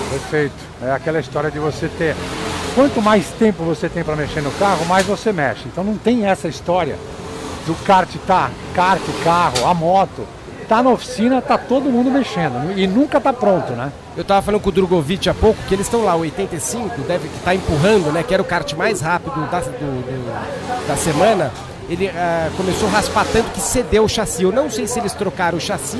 Perfeito. 0.09 0.53
É 0.85 0.91
aquela 0.91 1.19
história 1.19 1.49
de 1.49 1.59
você 1.59 1.87
ter. 1.87 2.15
Quanto 2.75 3.01
mais 3.01 3.27
tempo 3.37 3.63
você 3.63 3.87
tem 3.87 4.03
para 4.03 4.15
mexer 4.15 4.41
no 4.41 4.51
carro, 4.51 4.85
mais 4.85 5.05
você 5.05 5.31
mexe. 5.31 5.63
Então 5.67 5.83
não 5.83 5.95
tem 5.95 6.25
essa 6.25 6.47
história 6.47 6.95
do 7.67 7.75
kart 7.85 8.09
tá, 8.25 8.49
kart, 8.73 9.01
carro, 9.23 9.67
a 9.67 9.73
moto. 9.73 10.25
Tá 10.67 10.81
na 10.81 10.89
oficina, 10.89 11.41
tá 11.41 11.57
todo 11.57 11.89
mundo 11.89 12.09
mexendo. 12.09 12.73
E 12.77 12.87
nunca 12.87 13.19
tá 13.21 13.31
pronto, 13.33 13.73
né? 13.73 13.91
Eu 14.17 14.23
tava 14.23 14.41
falando 14.41 14.61
com 14.61 14.69
o 14.69 14.71
Drogovic 14.71 15.29
há 15.29 15.33
pouco 15.33 15.59
que 15.67 15.73
eles 15.75 15.85
estão 15.85 16.03
lá, 16.03 16.15
o 16.15 16.21
85, 16.21 17.01
deve 17.01 17.27
estar 17.27 17.53
empurrando, 17.53 18.11
né? 18.11 18.23
Que 18.23 18.33
era 18.33 18.41
o 18.41 18.45
kart 18.45 18.71
mais 18.73 19.01
rápido 19.01 19.35
da, 19.51 19.59
do- 19.59 19.69
do- 19.69 20.87
da 20.87 20.95
semana. 20.95 21.51
Ele 21.89 22.09
ah, 22.09 22.49
começou 22.55 22.87
a 22.87 22.91
raspar 22.91 23.25
tanto 23.31 23.51
que 23.51 23.59
cedeu 23.59 24.03
o 24.03 24.09
chassi. 24.09 24.43
Eu 24.43 24.51
não 24.51 24.69
sei 24.69 24.87
se 24.87 24.99
eles 24.99 25.13
trocaram 25.13 25.57
o 25.57 25.61
chassi, 25.61 25.97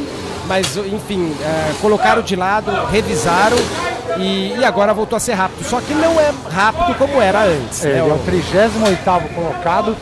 mas 0.48 0.78
enfim, 0.78 1.36
ah, 1.44 1.74
colocaram 1.82 2.22
de 2.22 2.36
lado, 2.36 2.72
revisaram 2.92 3.58
e, 4.18 4.56
e 4.58 4.66
agora 4.66 4.94
voltou 4.94 5.18
a 5.18 5.20
ser 5.20 5.34
rápido. 5.34 5.64
Só 5.66 5.82
que 5.82 5.94
não 5.94 6.20
é 6.20 6.32
rápido 6.50 6.98
como 6.98 7.22
era 7.22 7.44
antes. 7.44 7.84
Ele 7.84 8.02
né? 8.02 8.10
é 8.10 8.14
o 8.14 8.20
38 8.20 9.34
colocado. 9.34 9.96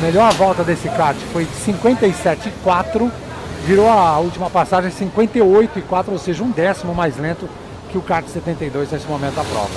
Melhor 0.00 0.32
volta 0.34 0.62
desse 0.62 0.88
kart 0.90 1.16
foi 1.32 1.44
de 1.44 1.72
57,4. 1.72 3.10
Virou 3.66 3.88
a 3.88 4.18
última 4.18 4.48
passagem 4.48 4.90
58,4, 4.90 6.04
ou 6.08 6.18
seja, 6.18 6.44
um 6.44 6.50
décimo 6.50 6.94
mais 6.94 7.16
lento 7.16 7.48
que 7.90 7.98
o 7.98 8.02
kart 8.02 8.26
72 8.26 8.92
nesse 8.92 9.06
momento 9.06 9.34
da 9.34 9.44
prova. 9.44 9.70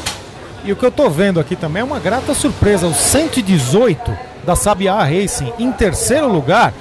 E 0.63 0.71
o 0.71 0.75
que 0.75 0.85
eu 0.85 0.91
tô 0.91 1.09
vendo 1.09 1.39
aqui 1.39 1.55
também 1.55 1.81
é 1.81 1.83
uma 1.83 1.99
grata 1.99 2.33
surpresa. 2.33 2.85
O 2.85 2.93
118 2.93 4.28
da 4.45 4.55
Sabiá 4.55 5.03
Racing 5.03 5.51
em 5.59 5.71
terceiro 5.71 6.27
lugar. 6.27 6.73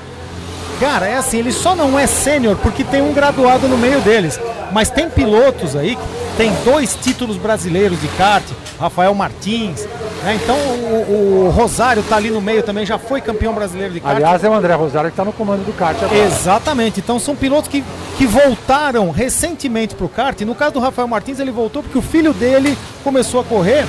Cara, 0.81 1.07
é 1.07 1.17
assim, 1.17 1.39
ele 1.39 1.53
só 1.53 1.75
não 1.75 1.99
é 1.99 2.07
sênior 2.07 2.57
porque 2.57 2.85
tem 2.85 3.03
um 3.03 3.13
graduado 3.13 3.67
no 3.67 3.77
meio 3.77 4.01
deles. 4.01 4.39
Mas 4.73 4.91
tem 4.91 5.09
pilotos 5.11 5.75
aí 5.75 5.97
que 5.97 6.03
tem 6.37 6.53
dois 6.65 6.95
títulos 6.95 7.37
brasileiros 7.37 8.01
de 8.01 8.07
kart, 8.09 8.45
Rafael 8.79 9.13
Martins. 9.13 9.85
né? 10.23 10.39
Então 10.41 10.57
o, 10.57 11.47
o 11.47 11.51
Rosário 11.51 12.03
tá 12.05 12.15
ali 12.17 12.31
no 12.31 12.41
meio 12.41 12.63
também, 12.63 12.87
já 12.87 12.97
foi 12.97 13.21
campeão 13.21 13.53
brasileiro 13.53 13.93
de 13.93 13.99
kart. 13.99 14.15
Aliás, 14.17 14.45
é 14.45 14.49
o 14.49 14.55
André 14.55 14.75
Rosário 14.75 15.11
que 15.11 15.15
está 15.15 15.25
no 15.25 15.33
comando 15.33 15.65
do 15.65 15.73
kart 15.73 15.97
agora. 16.01 16.17
Exatamente. 16.17 17.01
Então 17.01 17.19
são 17.19 17.35
pilotos 17.35 17.69
que, 17.69 17.83
que 18.17 18.27
voltaram 18.27 19.11
recentemente 19.11 19.97
para 19.97 20.07
o 20.07 20.09
kart. 20.09 20.41
No 20.43 20.55
caso 20.55 20.75
do 20.75 20.81
Rafael 20.81 21.09
Martins, 21.09 21.41
ele 21.41 21.51
voltou 21.51 21.83
porque 21.83 21.99
o 21.99 22.03
filho 22.03 22.33
dele 22.33 22.79
começou 23.03 23.41
a 23.41 23.45
correr 23.45 23.85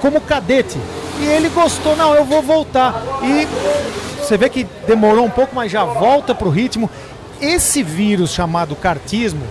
como 0.00 0.20
cadete. 0.22 0.78
E 1.20 1.26
ele 1.26 1.48
gostou, 1.50 1.96
não, 1.96 2.14
eu 2.14 2.24
vou 2.24 2.42
voltar. 2.42 3.02
E 3.22 3.46
você 4.20 4.36
vê 4.36 4.48
que 4.48 4.64
demorou 4.86 5.24
um 5.24 5.30
pouco, 5.30 5.54
mas 5.54 5.70
já 5.70 5.84
volta 5.84 6.34
para 6.34 6.48
o 6.48 6.50
ritmo. 6.50 6.88
Esse 7.40 7.82
vírus 7.82 8.30
chamado 8.32 8.76
kartismo 8.76 9.42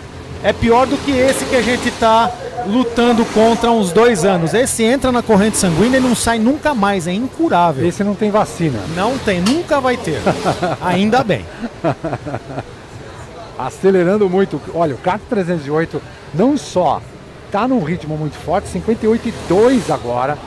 é 0.44 0.53
pior 0.53 0.85
do 0.88 0.98
que 0.98 1.12
esse 1.12 1.46
que 1.46 1.56
a 1.56 1.62
gente 1.62 1.90
está 1.90 2.32
lutando 2.66 3.26
contra 3.26 3.69
há 3.69 3.74
uns 3.74 3.92
dois 3.92 4.24
anos. 4.24 4.53
Esse 4.53 4.84
entra 4.84 5.12
na 5.12 5.22
corrente 5.22 5.58
sanguínea 5.58 5.98
e 5.98 6.02
não 6.02 6.16
sai 6.16 6.40
nunca 6.40 6.74
mais, 6.74 7.08
é 7.08 7.14
incurável. 7.14 7.85
Esse 7.85 8.03
não 8.03 8.16
tem 8.16 8.32
vacina. 8.32 8.80
Não 8.96 9.18
tem, 9.18 9.42
nunca 9.42 9.80
vai 9.82 9.98
ter. 9.98 10.22
Ainda 10.82 11.24
bem. 11.24 11.46
Acelerando 13.58 14.30
muito. 14.30 14.62
Olha, 14.74 14.96
o 14.96 14.98
kart 14.98 15.22
308 15.30 16.02
não 16.34 16.58
só 16.58 17.02
está 17.48 17.68
num 17.68 17.84
ritmo 17.84 18.16
muito 18.18 18.38
forte, 18.38 18.69
58,2 18.69 19.94
agora. 19.94 20.38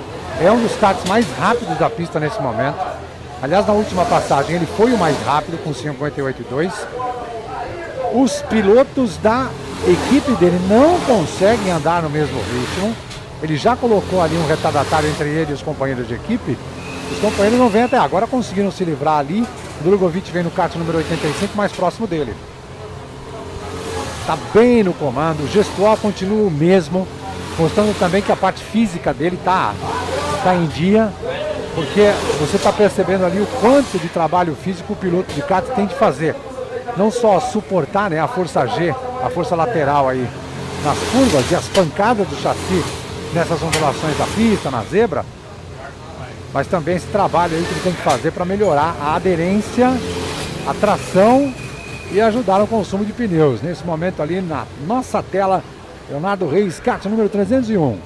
É 0.41 0.51
um 0.51 0.61
dos 0.61 0.75
karts 0.77 1.05
mais 1.09 1.27
rápidos 1.39 1.79
da 1.79 1.89
pista 1.89 2.19
nesse 2.19 2.41
momento. 2.41 2.77
Aliás, 3.43 3.67
na 3.67 3.73
última 3.73 4.05
passagem 4.05 4.57
ele 4.57 4.67
foi 4.67 4.93
o 4.93 4.99
mais 4.99 5.17
rápido 5.25 5.63
com 5.63 5.73
58,2. 5.73 6.73
Os 8.15 8.43
pilotos 8.43 9.17
da 9.19 9.49
equipe 9.87 10.33
dele 10.37 10.61
não 10.69 10.99
conseguem 11.01 11.73
andar 11.73 12.03
no 12.03 12.11
mesmo 12.11 12.39
ritmo. 12.39 12.95
Ele 13.43 13.57
já 13.57 13.75
colocou 13.75 14.21
ali 14.23 14.37
um 14.37 14.47
retardatário 14.47 15.09
entre 15.09 15.29
ele 15.29 15.51
e 15.51 15.55
os 15.55 15.63
companheiros 15.63 16.07
de 16.07 16.15
equipe. 16.15 16.57
Os 17.11 17.19
companheiros 17.19 17.59
não 17.59 17.69
vêm 17.69 17.83
até 17.83 17.99
agora, 17.99 18.27
conseguiram 18.27 18.71
se 18.71 18.85
livrar 18.85 19.19
ali. 19.19 19.47
Drogovic 19.83 20.31
vem 20.31 20.45
no 20.45 20.51
kart 20.51 20.75
número 20.77 20.99
85, 20.99 21.57
mais 21.57 21.73
próximo 21.73 22.07
dele. 22.07 22.35
Está 24.21 24.39
bem 24.55 24.85
no 24.85 24.95
comando, 24.95 25.43
o 25.43 25.49
gestual 25.49 25.97
continua 25.97 26.47
o 26.47 26.51
mesmo, 26.51 27.09
mostrando 27.59 27.99
também 27.99 28.23
que 28.23 28.33
a 28.33 28.37
parte 28.37 28.63
física 28.63 29.13
dele 29.13 29.37
está 29.37 29.75
tá 30.43 30.55
em 30.55 30.67
dia, 30.67 31.13
porque 31.75 32.13
você 32.41 32.57
está 32.57 32.73
percebendo 32.73 33.25
ali 33.25 33.41
o 33.41 33.47
quanto 33.61 33.99
de 33.99 34.09
trabalho 34.09 34.55
físico 34.55 34.93
o 34.93 34.97
piloto 34.97 35.33
de 35.33 35.43
kart 35.43 35.65
tem 35.75 35.87
de 35.87 35.95
fazer. 35.95 36.35
Não 36.97 37.11
só 37.11 37.41
suportar 37.41 38.11
né, 38.11 38.21
a 38.21 38.29
força 38.29 38.67
G, 38.67 38.95
a 39.23 39.31
força 39.31 39.55
lateral 39.55 40.09
aí 40.09 40.29
nas 40.85 40.99
curvas 40.99 41.51
e 41.51 41.55
as 41.55 41.69
pancadas 41.69 42.27
do 42.27 42.37
chassi 42.37 42.85
nessas 43.33 43.63
ondulações 43.63 44.17
da 44.19 44.27
pista, 44.27 44.71
na 44.71 44.83
zebra, 44.83 45.25
mas 46.53 46.67
também 46.67 46.97
esse 46.97 47.07
trabalho 47.07 47.57
aí 47.57 47.63
que 47.63 47.73
ele 47.73 47.81
tem 47.81 47.93
que 47.93 48.03
fazer 48.03 48.31
para 48.31 48.45
melhorar 48.45 48.95
a 49.01 49.15
aderência, 49.15 49.89
a 50.67 50.75
tração 50.75 51.53
e 52.11 52.21
ajudar 52.21 52.59
no 52.59 52.67
consumo 52.67 53.05
de 53.05 53.13
pneus. 53.13 53.63
Nesse 53.63 53.85
momento 53.85 54.21
ali 54.21 54.41
na 54.43 54.67
nossa 54.87 55.23
tela, 55.23 55.65
Leonardo 56.09 56.49
Reis, 56.49 56.81
kart 56.81 57.05
número 57.07 57.29
301. 57.29 57.99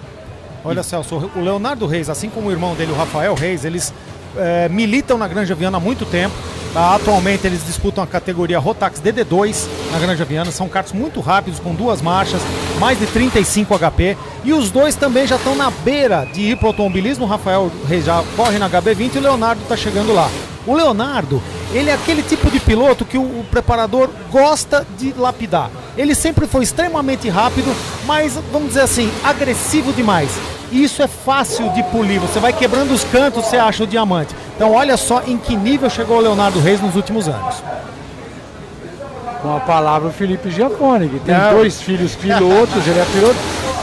Olha, 0.65 0.83
Celso, 0.83 1.31
o 1.35 1.41
Leonardo 1.41 1.87
Reis, 1.87 2.09
assim 2.09 2.29
como 2.29 2.49
o 2.49 2.53
irmão 2.53 2.75
dele, 2.75 2.93
o 2.93 2.97
Rafael 2.97 3.35
Reis, 3.35 3.65
eles 3.65 3.93
eh, 4.37 4.69
militam 4.69 5.17
na 5.17 5.29
Granja 5.29 5.55
Viana 5.55 5.77
há 5.77 5.81
muito 5.81 6.05
tempo. 6.05 6.35
Tá? 6.73 6.95
Atualmente 6.95 7.47
eles 7.47 7.65
disputam 7.65 8.05
a 8.05 8.07
categoria 8.07 8.59
Rotax 8.59 9.01
DD2. 9.01 9.67
na 9.93 9.99
Granja 9.99 10.25
Viana. 10.25 10.51
São 10.51 10.69
karts 10.69 10.93
muito 10.93 11.21
rápidos, 11.21 11.59
com 11.59 11.75
duas 11.75 12.03
marchas, 12.03 12.43
mais 12.79 12.99
de 12.99 13.07
35 13.07 13.79
HP. 13.79 14.17
E 14.45 14.53
os 14.53 14.71
dois 14.71 14.95
também 14.95 15.27
já 15.27 15.37
estão 15.37 15.55
na 15.55 15.71
beira 15.71 16.27
de 16.33 16.43
ir 16.43 16.57
para 16.57 16.67
o 16.67 16.69
automobilismo. 16.69 17.25
O 17.25 17.29
Rafael 17.29 17.71
Reis 17.89 18.05
já 18.05 18.23
corre 18.37 18.59
na 18.59 18.69
HB20 18.69 19.15
e 19.15 19.19
o 19.19 19.23
Leonardo 19.23 19.63
está 19.63 19.77
chegando 19.77 20.13
lá. 20.13 20.29
O 20.67 20.75
Leonardo, 20.75 21.41
ele 21.73 21.89
é 21.89 21.95
aquele 21.95 22.23
tipo 22.23 22.51
de 22.51 22.61
piloto 22.61 23.05
que 23.05 23.17
o, 23.17 23.23
o 23.23 23.47
preparador 23.51 24.11
gosta 24.31 24.87
de 24.99 25.15
lapidar. 25.17 25.71
Ele 25.97 26.15
sempre 26.15 26.47
foi 26.47 26.63
extremamente 26.63 27.29
rápido, 27.29 27.75
mas 28.05 28.35
vamos 28.53 28.69
dizer 28.69 28.83
assim, 28.83 29.11
agressivo 29.25 29.93
demais. 29.93 30.31
E 30.71 30.83
isso 30.85 31.03
é 31.03 31.07
fácil 31.07 31.71
de 31.73 31.83
polir. 31.85 32.21
Você 32.21 32.39
vai 32.41 32.53
quebrando 32.53 32.93
os 32.93 33.05
cantos, 33.05 33.45
você 33.47 33.57
acha 33.57 33.85
o 33.85 33.87
diamante. 33.87 34.35
Então 34.55 34.73
olha 34.73 34.97
só 34.97 35.23
em 35.27 35.39
que 35.39 35.57
nível 35.57 35.89
chegou 35.89 36.19
o 36.19 36.21
Leonardo 36.21 36.61
Reis 36.61 36.81
nos 36.81 36.97
últimos 36.97 37.29
anos. 37.29 37.57
Com 39.43 39.57
a 39.57 39.61
palavra 39.61 40.09
o 40.09 40.13
Felipe 40.13 40.51
Giafone, 40.51 41.09
que 41.09 41.19
tem 41.21 41.35
Não. 41.37 41.55
dois 41.55 41.81
filhos 41.81 42.15
pilotos, 42.17 42.87
ele 42.87 42.99
é 42.99 43.05
piloto. 43.13 43.37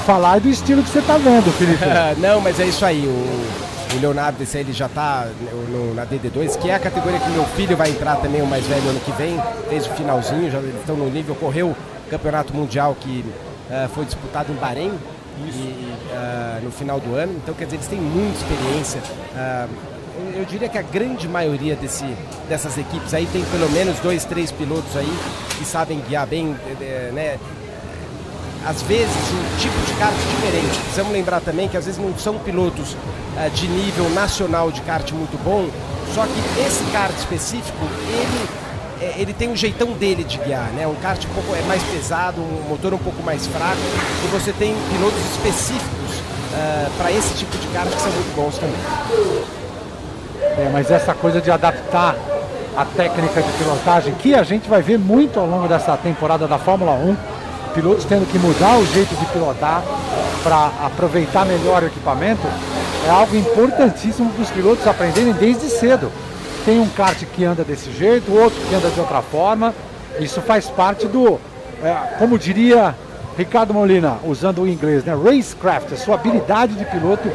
Falar 0.06 0.40
do 0.40 0.50
estilo 0.50 0.84
que 0.84 0.90
você 0.90 1.00
está 1.00 1.18
vendo, 1.18 1.50
Felipe. 1.54 1.84
Não, 2.20 2.42
mas 2.42 2.60
é 2.60 2.66
isso 2.66 2.84
aí. 2.86 3.06
O, 3.06 3.96
o 3.96 4.00
Leonardo, 4.02 4.44
esse 4.44 4.58
aí, 4.58 4.64
ele 4.64 4.74
já 4.74 4.90
tá 4.90 5.28
no- 5.70 5.94
na 5.94 6.06
DD2, 6.06 6.58
que 6.58 6.70
é 6.70 6.76
a 6.76 6.80
categoria 6.80 7.20
que 7.20 7.30
meu 7.30 7.46
filho 7.56 7.78
vai 7.78 7.90
entrar 7.90 8.18
também, 8.18 8.42
o 8.42 8.46
mais 8.46 8.66
velho, 8.66 8.90
ano 8.90 9.00
que 9.06 9.12
vem. 9.14 9.40
Fez 9.70 9.86
o 9.86 9.90
finalzinho, 9.92 10.52
já 10.52 10.58
eles 10.58 10.76
estão 10.82 10.98
no 10.98 11.10
nível. 11.10 11.34
Correu 11.36 11.74
campeonato 12.18 12.54
mundial 12.54 12.96
que 13.00 13.26
ah, 13.72 13.90
foi 13.94 14.06
disputado 14.06 14.52
em 14.52 14.56
Bahrein. 14.56 14.94
E, 15.46 15.94
ah, 16.14 16.60
no 16.64 16.70
final 16.72 17.00
do 17.00 17.16
ano, 17.16 17.34
então 17.42 17.56
quer 17.56 17.66
dizer, 17.66 17.78
eles 17.78 17.88
têm 17.88 18.00
muita 18.00 18.38
experiência. 18.38 19.02
Eu- 20.16 20.42
eu 20.42 20.46
diria 20.46 20.70
que 20.70 20.78
a 20.78 20.82
grande 20.84 21.28
maioria 21.28 21.76
desse, 21.76 22.06
dessas 22.48 22.78
equipes 22.78 23.14
aí 23.16 23.26
tem 23.34 23.44
pelo 23.46 23.68
menos 23.72 23.98
dois, 24.00 24.24
três 24.26 24.52
pilotos 24.52 24.96
aí 24.96 25.12
que 25.58 25.66
sabem 25.66 26.00
guiar 26.08 26.28
bem, 26.28 26.56
eh, 26.68 26.76
eh, 26.82 27.12
né? 27.14 27.38
às 28.66 28.82
vezes 28.84 29.10
um 29.34 29.58
tipo 29.60 29.78
de 29.88 29.94
kart 30.00 30.14
diferente. 30.16 30.80
Precisamos 30.84 31.12
lembrar 31.12 31.42
também 31.42 31.68
que 31.68 31.76
às 31.76 31.86
vezes 31.86 32.00
não 32.00 32.16
são 32.18 32.38
pilotos 32.38 32.96
de 33.56 33.68
nível 33.68 34.10
nacional 34.12 34.72
de 34.72 34.80
kart 34.82 35.12
muito 35.12 35.38
bom, 35.44 35.68
só 36.14 36.26
que 36.26 36.62
esse 36.62 36.84
kart 36.94 37.14
específico, 37.18 37.84
ele, 38.08 38.48
eh, 38.48 38.63
ele 39.18 39.34
tem 39.34 39.50
um 39.50 39.56
jeitão 39.56 39.92
dele 39.94 40.24
de 40.24 40.38
guiar, 40.38 40.70
né? 40.76 40.88
Um 40.88 40.96
kart 40.96 41.24
um 41.26 41.34
pouco 41.34 41.56
é 41.56 41.62
mais 41.64 41.82
pesado, 41.84 42.42
um 42.42 42.70
motor 42.70 42.94
um 42.94 42.98
pouco 42.98 43.22
mais 43.24 43.48
fraco, 43.48 43.82
e 44.24 44.28
você 44.28 44.52
tem 44.54 44.76
pilotos 44.92 45.20
específicos 45.32 46.22
para 46.98 47.12
esse 47.12 47.34
tipo 47.34 47.58
de 47.58 47.68
kart 47.68 47.90
que 47.90 48.02
são 48.02 48.12
muito 48.12 48.36
bons 48.36 48.58
também. 48.58 48.76
É, 50.58 50.70
mas 50.72 50.92
essa 50.92 51.14
coisa 51.14 51.42
de 51.42 51.50
adaptar 51.50 52.16
a 52.78 52.86
técnica 52.86 53.42
de 53.42 53.52
pilotagem, 53.54 54.14
que 54.16 54.34
a 54.34 54.44
gente 54.44 54.70
vai 54.70 54.82
ver 54.82 55.00
muito 55.00 55.40
ao 55.40 55.48
longo 55.48 55.68
dessa 55.68 55.98
temporada 55.98 56.48
da 56.48 56.58
Fórmula 56.58 56.92
1, 56.92 57.16
pilotos 57.74 58.06
tendo 58.06 58.32
que 58.32 58.38
mudar 58.38 58.78
o 58.78 58.86
jeito 58.86 59.16
de 59.16 59.26
pilotar 59.28 59.84
para 60.44 60.72
aproveitar 60.86 61.46
melhor 61.46 61.84
o 61.84 61.88
equipamento, 61.88 62.48
é 63.08 63.10
algo 63.10 63.36
importantíssimo 63.36 64.32
para 64.32 64.44
os 64.44 64.50
pilotos 64.52 64.86
aprenderem 64.86 65.34
desde 65.34 65.70
cedo. 65.70 66.12
Tem 66.66 66.80
um 66.80 66.88
kart 66.90 67.22
que 67.36 67.44
anda 67.44 67.64
desse 67.64 67.92
jeito, 67.92 68.32
outro 68.34 68.60
que 68.68 68.76
anda 68.76 68.90
de 68.90 69.00
outra 69.00 69.22
forma. 69.22 69.74
Isso 70.20 70.42
faz 70.42 70.68
parte 70.68 71.08
do, 71.08 71.40
é, 71.84 71.94
como 72.18 72.38
diria 72.38 72.96
Ricardo 73.38 73.74
Molina, 73.74 74.18
usando 74.24 74.62
o 74.62 74.68
inglês, 74.68 75.04
né? 75.04 75.14
Racecraft, 75.14 75.94
a 75.94 75.98
sua 75.98 76.16
habilidade 76.16 76.76
de 76.76 76.86
piloto 76.86 77.30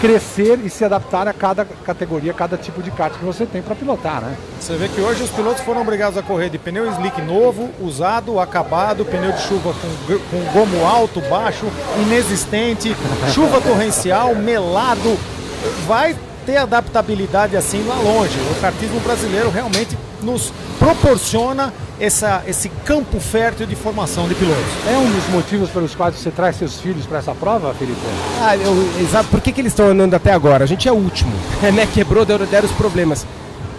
crescer 0.00 0.58
e 0.62 0.68
se 0.68 0.84
adaptar 0.84 1.26
a 1.26 1.32
cada 1.32 1.64
categoria, 1.64 2.32
a 2.32 2.34
cada 2.34 2.58
tipo 2.58 2.82
de 2.82 2.90
kart 2.90 3.14
que 3.14 3.24
você 3.24 3.46
tem 3.46 3.62
para 3.62 3.74
pilotar, 3.74 4.20
né? 4.20 4.36
Você 4.60 4.74
vê 4.76 4.88
que 4.88 5.00
hoje 5.00 5.22
os 5.22 5.30
pilotos 5.30 5.62
foram 5.62 5.80
obrigados 5.80 6.18
a 6.18 6.22
correr 6.22 6.50
de 6.50 6.58
pneu 6.58 6.90
slick 6.92 7.22
novo, 7.22 7.70
usado, 7.80 8.38
acabado, 8.38 9.04
pneu 9.04 9.32
de 9.32 9.40
chuva 9.40 9.72
com, 9.72 10.18
com 10.30 10.52
gomo 10.52 10.84
alto, 10.84 11.22
baixo, 11.22 11.66
inexistente, 12.02 12.94
chuva 13.32 13.60
torrencial, 13.60 14.34
melado. 14.34 15.16
Vai 15.86 16.14
ter 16.44 16.56
adaptabilidade 16.56 17.56
assim 17.56 17.84
lá 17.86 17.96
longe. 17.96 18.38
O 18.50 18.60
kartismo 18.60 19.00
brasileiro 19.00 19.50
realmente 19.50 19.96
nos 20.22 20.52
proporciona 20.78 21.72
essa, 22.00 22.42
esse 22.46 22.68
campo 22.68 23.20
fértil 23.20 23.66
de 23.66 23.76
formação 23.76 24.28
de 24.28 24.34
pilotos. 24.34 24.64
É 24.88 24.96
um 24.96 25.10
dos 25.10 25.28
motivos 25.28 25.70
pelos 25.70 25.94
quais 25.94 26.16
você 26.16 26.30
traz 26.30 26.56
seus 26.56 26.80
filhos 26.80 27.06
para 27.06 27.18
essa 27.18 27.34
prova, 27.34 27.72
Felipe? 27.74 27.98
Ah, 28.40 28.56
eu, 28.56 28.72
exato. 29.00 29.28
Por 29.28 29.40
que, 29.40 29.52
que 29.52 29.60
eles 29.60 29.72
estão 29.72 29.88
andando 29.88 30.14
até 30.14 30.32
agora? 30.32 30.64
A 30.64 30.66
gente 30.66 30.88
é 30.88 30.92
o 30.92 30.96
último, 30.96 31.32
né? 31.74 31.86
Quebrou, 31.92 32.24
deram, 32.24 32.46
deram 32.46 32.66
os 32.66 32.74
problemas. 32.74 33.26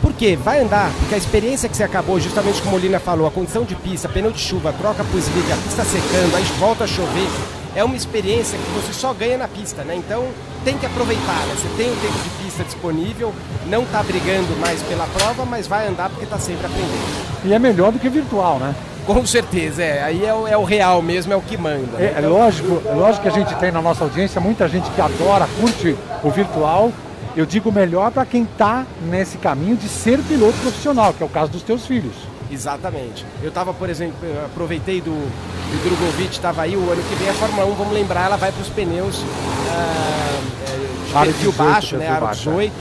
Por 0.01 0.13
quê? 0.13 0.37
Vai 0.41 0.61
andar, 0.61 0.91
porque 0.99 1.15
a 1.15 1.17
experiência 1.17 1.67
que 1.67 1.75
você 1.75 1.83
acabou, 1.83 2.19
justamente 2.19 2.61
como 2.61 2.75
o 2.75 2.79
Molina 2.79 2.99
falou, 2.99 3.25
a 3.27 3.31
condição 3.31 3.63
de 3.63 3.75
pista, 3.75 4.07
pneu 4.07 4.31
de 4.31 4.39
chuva, 4.39 4.71
troca 4.73 5.03
pro 5.03 5.17
slick, 5.17 5.51
a 5.51 5.55
pista 5.57 5.83
secando, 5.83 6.35
aí 6.35 6.43
volta 6.59 6.83
a 6.83 6.87
chover, 6.87 7.27
é 7.75 7.83
uma 7.83 7.95
experiência 7.95 8.57
que 8.57 8.71
você 8.71 8.93
só 8.93 9.13
ganha 9.13 9.37
na 9.37 9.47
pista, 9.47 9.83
né? 9.83 9.95
Então 9.95 10.25
tem 10.63 10.77
que 10.77 10.85
aproveitar, 10.85 11.45
né? 11.47 11.55
Você 11.55 11.67
tem 11.77 11.91
o 11.91 11.95
tempo 11.97 12.17
de 12.23 12.43
pista 12.43 12.63
disponível, 12.63 13.33
não 13.67 13.85
tá 13.85 14.01
brigando 14.01 14.55
mais 14.59 14.81
pela 14.83 15.05
prova, 15.07 15.45
mas 15.45 15.67
vai 15.67 15.87
andar 15.87 16.09
porque 16.09 16.25
tá 16.25 16.39
sempre 16.39 16.65
aprendendo. 16.65 17.43
E 17.43 17.53
é 17.53 17.59
melhor 17.59 17.91
do 17.91 17.99
que 17.99 18.09
virtual, 18.09 18.57
né? 18.59 18.73
Com 19.05 19.23
certeza, 19.25 19.83
é. 19.83 20.01
Aí 20.01 20.25
é 20.25 20.33
o, 20.33 20.47
é 20.47 20.57
o 20.57 20.63
real 20.63 21.01
mesmo, 21.01 21.31
é 21.31 21.35
o 21.35 21.41
que 21.41 21.57
manda. 21.57 21.85
né? 21.97 22.13
É, 22.15 22.23
é 22.23 22.27
lógico, 22.27 22.81
é 22.85 22.93
lógico 22.93 23.21
que 23.23 23.27
a 23.29 23.31
gente 23.31 23.53
tem 23.57 23.71
na 23.71 23.81
nossa 23.81 24.03
audiência 24.03 24.41
muita 24.41 24.67
gente 24.67 24.89
que 24.89 25.01
adora, 25.01 25.47
curte 25.59 25.95
o 26.23 26.31
virtual. 26.31 26.91
Eu 27.35 27.45
digo 27.45 27.71
melhor 27.71 28.09
para 28.11 28.25
quem 28.25 28.43
está 28.43 28.85
nesse 29.09 29.37
caminho 29.37 29.75
de 29.75 29.89
ser 29.89 30.19
piloto 30.19 30.57
profissional, 30.59 31.13
que 31.13 31.21
é 31.21 31.25
o 31.25 31.29
caso 31.29 31.51
dos 31.51 31.61
teus 31.61 31.85
filhos. 31.85 32.13
Exatamente. 32.51 33.25
Eu 33.41 33.51
tava, 33.51 33.73
por 33.73 33.89
exemplo, 33.89 34.17
aproveitei 34.45 35.01
do, 35.01 35.11
do 35.11 35.83
Drogovic, 35.83 36.31
estava 36.33 36.61
aí, 36.61 36.75
o 36.75 36.91
ano 36.91 37.01
que 37.03 37.15
vem 37.15 37.29
a 37.29 37.33
Fórmula 37.33 37.65
1, 37.65 37.75
vamos 37.75 37.93
lembrar, 37.93 38.25
ela 38.25 38.37
vai 38.37 38.51
para 38.51 38.61
os 38.61 38.69
pneus 38.69 39.23
é, 39.71 41.07
de 41.07 41.13
perfil 41.13 41.51
18, 41.51 41.57
baixo, 41.57 41.97
né? 41.97 42.07
Aro 42.07 42.25
baixo, 42.25 42.49
é. 42.49 42.53
18. 42.53 42.73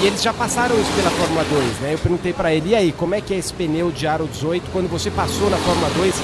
E 0.00 0.06
eles 0.06 0.22
já 0.22 0.32
passaram 0.32 0.80
isso 0.80 0.92
pela 0.92 1.10
Fórmula 1.10 1.44
2, 1.44 1.64
né? 1.80 1.94
Eu 1.94 1.98
perguntei 1.98 2.32
para 2.32 2.52
ele, 2.52 2.70
e 2.70 2.74
aí, 2.74 2.92
como 2.92 3.14
é 3.14 3.20
que 3.20 3.34
é 3.34 3.36
esse 3.36 3.52
pneu 3.52 3.90
de 3.90 4.06
aro 4.06 4.28
18 4.28 4.70
quando 4.72 4.88
você 4.88 5.10
passou 5.10 5.50
na 5.50 5.56
Fórmula 5.56 5.90
2? 5.96 6.14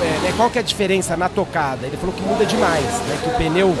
É, 0.00 0.02
né, 0.22 0.34
qual 0.36 0.48
que 0.48 0.58
é 0.58 0.62
a 0.62 0.64
diferença 0.64 1.16
na 1.16 1.28
tocada? 1.28 1.86
Ele 1.86 1.96
falou 1.96 2.14
que 2.14 2.22
muda 2.22 2.46
demais, 2.46 2.84
né? 2.84 3.18
Que 3.22 3.28
o 3.28 3.32
pneu, 3.32 3.76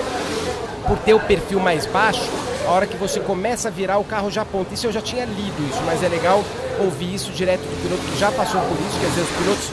por 0.86 0.98
ter 0.98 1.14
o 1.14 1.20
perfil 1.20 1.60
mais 1.60 1.86
baixo, 1.86 2.28
hora 2.72 2.86
que 2.86 2.96
você 2.96 3.20
começa 3.20 3.68
a 3.68 3.70
virar, 3.70 3.98
o 3.98 4.04
carro 4.04 4.30
já 4.30 4.42
aponta. 4.42 4.74
Isso 4.74 4.86
eu 4.86 4.92
já 4.92 5.00
tinha 5.00 5.24
lido 5.24 5.68
isso, 5.68 5.82
mas 5.84 6.02
é 6.02 6.08
legal 6.08 6.42
ouvir 6.80 7.14
isso 7.14 7.30
direto 7.32 7.60
do 7.60 7.82
piloto 7.82 8.02
que 8.02 8.18
já 8.18 8.30
passou 8.32 8.60
por 8.60 8.78
isso, 8.80 8.98
quer 9.00 9.06
dizer, 9.08 9.20
os 9.22 9.30
pilotos 9.30 9.70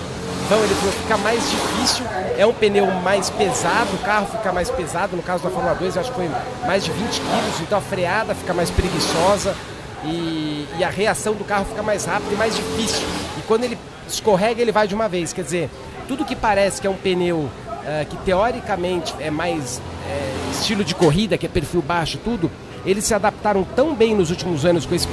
vão, 0.50 0.60
ele 0.64 0.76
fica 1.04 1.18
mais 1.18 1.50
difícil, 1.50 2.06
é 2.38 2.46
um 2.46 2.54
pneu 2.54 2.86
mais 2.88 3.30
pesado, 3.30 3.94
o 3.94 3.98
carro 4.00 4.28
fica 4.28 4.52
mais 4.52 4.70
pesado, 4.70 5.16
no 5.16 5.24
caso 5.24 5.44
da 5.44 5.50
Fórmula 5.50 5.76
2 5.76 5.96
eu 5.96 6.02
acho 6.02 6.12
que 6.12 6.18
foi 6.18 6.30
mais 6.66 6.84
de 6.84 6.92
20 6.92 7.08
quilos, 7.08 7.62
então 7.62 7.78
a 7.78 7.82
freada 7.82 8.36
fica 8.36 8.54
mais 8.54 8.70
preguiçosa 8.70 9.56
e, 10.04 10.68
e 10.78 10.84
a 10.84 10.90
reação 10.90 11.34
do 11.34 11.44
carro 11.44 11.66
fica 11.66 11.84
mais 11.84 12.06
rápida 12.06 12.34
e 12.34 12.38
mais 12.38 12.56
difícil. 12.56 13.06
E 13.38 13.42
quando 13.42 13.64
ele 13.64 13.78
escorrega, 14.08 14.62
ele 14.62 14.72
vai 14.72 14.88
de 14.88 14.96
uma 14.96 15.08
vez, 15.08 15.32
quer 15.32 15.44
dizer, 15.44 15.70
tudo 16.08 16.26
que 16.26 16.36
parece 16.36 16.82
que 16.82 16.88
é 16.88 16.90
um 16.90 16.96
pneu 16.96 17.50
ah, 17.88 18.04
que 18.04 18.18
teoricamente 18.18 19.16
é 19.18 19.32
mais 19.32 19.82
é, 20.10 20.52
estilo 20.52 20.84
de 20.84 20.94
corrida, 20.94 21.38
que 21.38 21.46
é 21.46 21.50
perfil 21.50 21.82
baixo, 21.82 22.20
tudo, 22.22 22.52
eles 22.88 23.04
se 23.04 23.14
adaptaram 23.14 23.64
tão 23.76 23.94
bem 23.94 24.16
nos 24.16 24.32
últimos 24.32 24.66
anos 24.66 24.86
com, 24.86 24.96
esse, 24.96 25.08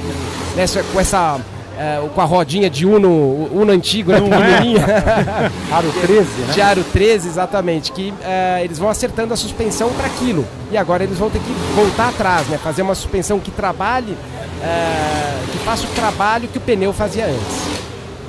nessa, 0.55 0.81
com 0.83 0.99
essa. 0.99 1.39
eh, 1.77 2.01
com 2.15 2.21
a 2.21 2.23
rodinha 2.23 2.69
de 2.69 2.85
Uno, 2.85 3.49
Uno 3.51 3.71
antigo, 3.71 4.11
né? 4.11 4.19
Não 4.21 4.33
é? 4.33 4.47
pequenininha. 4.47 4.85
Aro 5.71 5.91
13, 6.01 6.23
né? 6.23 6.53
De 6.53 6.61
aro 6.61 6.83
13, 6.93 7.27
exatamente. 7.27 7.91
Que 7.91 8.13
eh, 8.23 8.61
eles 8.63 8.79
vão 8.79 8.89
acertando 8.89 9.33
a 9.33 9.37
suspensão 9.37 9.89
para 9.93 10.05
aquilo. 10.07 10.45
E 10.71 10.77
agora 10.77 11.03
eles 11.03 11.17
vão 11.17 11.29
ter 11.29 11.39
que 11.39 11.51
voltar 11.75 12.09
atrás, 12.09 12.47
né? 12.47 12.57
Fazer 12.57 12.81
uma 12.81 12.95
suspensão 12.95 13.39
que 13.39 13.51
trabalhe, 13.51 14.17
eh, 14.63 15.41
que 15.51 15.57
faça 15.59 15.83
o 15.85 15.89
trabalho 15.89 16.47
que 16.47 16.57
o 16.57 16.61
pneu 16.61 16.93
fazia 16.93 17.25
antes. 17.25 17.75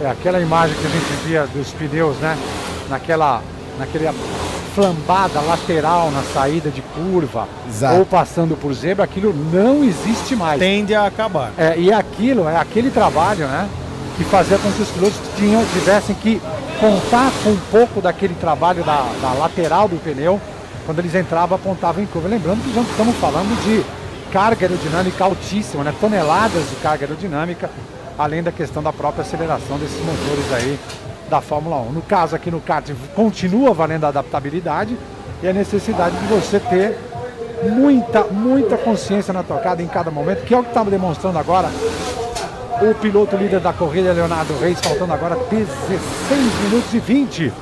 É 0.03 0.11
aquela 0.11 0.41
imagem 0.41 0.77
que 0.77 0.87
a 0.87 0.91
gente 0.91 1.27
via 1.27 1.47
dos 1.47 1.71
pneus, 1.73 2.17
né? 2.17 2.37
Naquela, 2.91 3.41
naquela 3.79 4.13
flambada 4.77 5.41
lateral 5.41 6.11
na 6.11 6.23
saída 6.23 6.69
de 6.71 6.83
curva 6.83 7.49
Exato. 7.67 7.99
ou 7.99 8.05
passando 8.05 8.55
por 8.55 8.75
zebra, 8.75 9.05
aquilo 9.05 9.35
não 9.51 9.83
existe 9.83 10.37
mais. 10.37 10.61
Tende 10.61 10.95
a 10.95 11.07
acabar. 11.07 11.51
É, 11.57 11.79
e 11.79 11.91
aquilo, 11.91 12.47
é 12.47 12.59
aquele 12.59 12.91
trabalho, 12.91 13.49
né? 13.49 13.67
Que 14.19 14.25
fazia 14.25 14.59
com 14.59 14.71
que 14.71 14.83
os 14.83 14.91
pilotos 14.91 15.19
tinham, 15.35 15.65
tivessem 15.73 16.15
que 16.17 16.43
contar 16.79 17.33
com 17.43 17.51
um 17.51 17.61
pouco 17.71 18.03
daquele 18.03 18.35
trabalho 18.35 18.85
da, 18.85 19.07
da 19.23 19.33
lateral 19.33 19.89
do 19.89 19.97
pneu 19.97 20.39
quando 20.85 20.99
eles 20.99 21.15
entravam, 21.15 21.57
apontavam 21.57 22.03
em 22.03 22.07
curva. 22.07 22.29
Lembrando 22.29 22.63
que 22.63 22.75
já 22.75 22.83
estamos 22.83 23.17
falando 23.17 23.59
de 23.65 23.83
carga 24.31 24.67
aerodinâmica 24.67 25.25
altíssima, 25.25 25.85
né? 25.85 25.95
Toneladas 25.99 26.69
de 26.69 26.77
carga 26.77 27.07
aerodinâmica, 27.07 27.71
além 28.19 28.43
da 28.43 28.53
questão 28.53 28.83
da 28.83 28.93
própria 28.93 29.23
aceleração 29.23 29.79
desses 29.79 29.99
motores 30.05 30.53
aí 30.53 30.79
da 31.29 31.41
Fórmula 31.41 31.77
1. 31.77 31.93
No 31.93 32.03
caso 32.03 32.37
aqui 32.37 32.51
no 32.51 32.61
kart 32.61 32.91
continua 33.15 33.73
valendo 33.73 34.05
a 34.05 34.09
adaptabilidade 34.09 34.97
e 35.43 35.49
a 35.49 35.53
necessidade 35.53 36.17
de 36.17 36.27
você 36.27 36.59
ter 36.61 36.99
muita, 37.71 38.25
muita 38.25 38.77
consciência 38.77 39.33
na 39.33 39.43
tocada 39.43 39.83
em 39.83 39.87
cada 39.87 40.11
momento, 40.11 40.45
que 40.45 40.55
é 40.55 40.59
o 40.59 40.63
que 40.63 40.69
estava 40.69 40.91
demonstrando 40.91 41.39
agora 41.39 41.69
o 42.81 42.95
piloto 42.95 43.37
líder 43.37 43.61
da 43.61 43.73
corrida, 43.73 44.13
Leonardo 44.13 44.57
Reis, 44.59 44.79
faltando 44.81 45.13
agora 45.13 45.37
16 45.51 46.01
minutos 46.65 46.93
e 46.93 46.99
20 46.99 47.53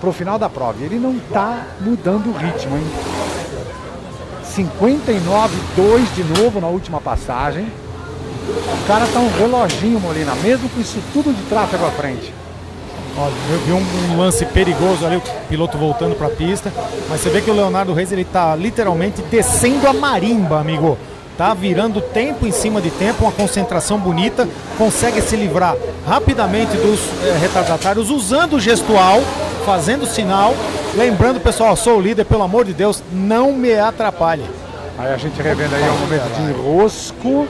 para 0.00 0.08
o 0.08 0.12
final 0.12 0.38
da 0.38 0.48
prova. 0.48 0.82
Ele 0.82 0.98
não 0.98 1.16
está 1.16 1.66
mudando 1.80 2.28
o 2.28 2.32
ritmo, 2.32 2.76
hein? 2.76 2.86
59,2 4.44 6.14
de 6.14 6.24
novo 6.40 6.60
na 6.60 6.68
última 6.68 7.00
passagem. 7.00 7.66
O 8.44 8.86
cara 8.86 9.06
tá 9.06 9.20
um 9.20 9.30
reloginho, 9.38 10.00
Molina, 10.00 10.34
mesmo 10.36 10.68
com 10.68 10.80
isso 10.80 10.98
tudo 11.12 11.32
de 11.34 11.42
tráfego 11.44 11.86
à 11.86 11.90
frente. 11.90 12.32
Olha, 13.16 13.32
eu 13.50 13.58
vi 13.58 13.72
um, 13.72 14.16
lance 14.16 14.44
perigoso 14.46 15.04
ali, 15.04 15.16
o 15.16 15.22
piloto 15.48 15.76
voltando 15.76 16.14
para 16.14 16.28
a 16.28 16.30
pista, 16.30 16.72
mas 17.10 17.20
você 17.20 17.28
vê 17.28 17.42
que 17.42 17.50
o 17.50 17.54
Leonardo 17.54 17.92
Reis 17.92 18.10
ele 18.10 18.24
tá 18.24 18.56
literalmente 18.56 19.20
descendo 19.22 19.86
a 19.86 19.92
marimba, 19.92 20.58
amigo. 20.58 20.96
Tá 21.36 21.54
virando 21.54 22.00
tempo 22.00 22.46
em 22.46 22.52
cima 22.52 22.80
de 22.80 22.90
tempo, 22.90 23.24
uma 23.24 23.32
concentração 23.32 23.98
bonita, 23.98 24.48
consegue 24.76 25.20
se 25.20 25.34
livrar 25.34 25.76
rapidamente 26.06 26.76
dos 26.76 27.00
eh, 27.24 27.38
retardatários 27.40 28.10
usando 28.10 28.54
o 28.54 28.60
gestual, 28.60 29.20
fazendo 29.64 30.06
sinal, 30.06 30.54
lembrando 30.94 31.40
pessoal, 31.40 31.74
sou 31.74 31.98
o 31.98 32.00
líder, 32.00 32.24
pelo 32.24 32.42
amor 32.42 32.64
de 32.64 32.74
Deus, 32.74 33.02
não 33.10 33.52
me 33.52 33.74
atrapalhe. 33.74 34.44
Aí 34.98 35.12
a 35.12 35.16
gente 35.16 35.40
revendo 35.40 35.74
aí 35.74 35.82
um 35.82 35.98
momento 35.98 36.34
de 36.36 36.42
enrosco. 36.42 37.48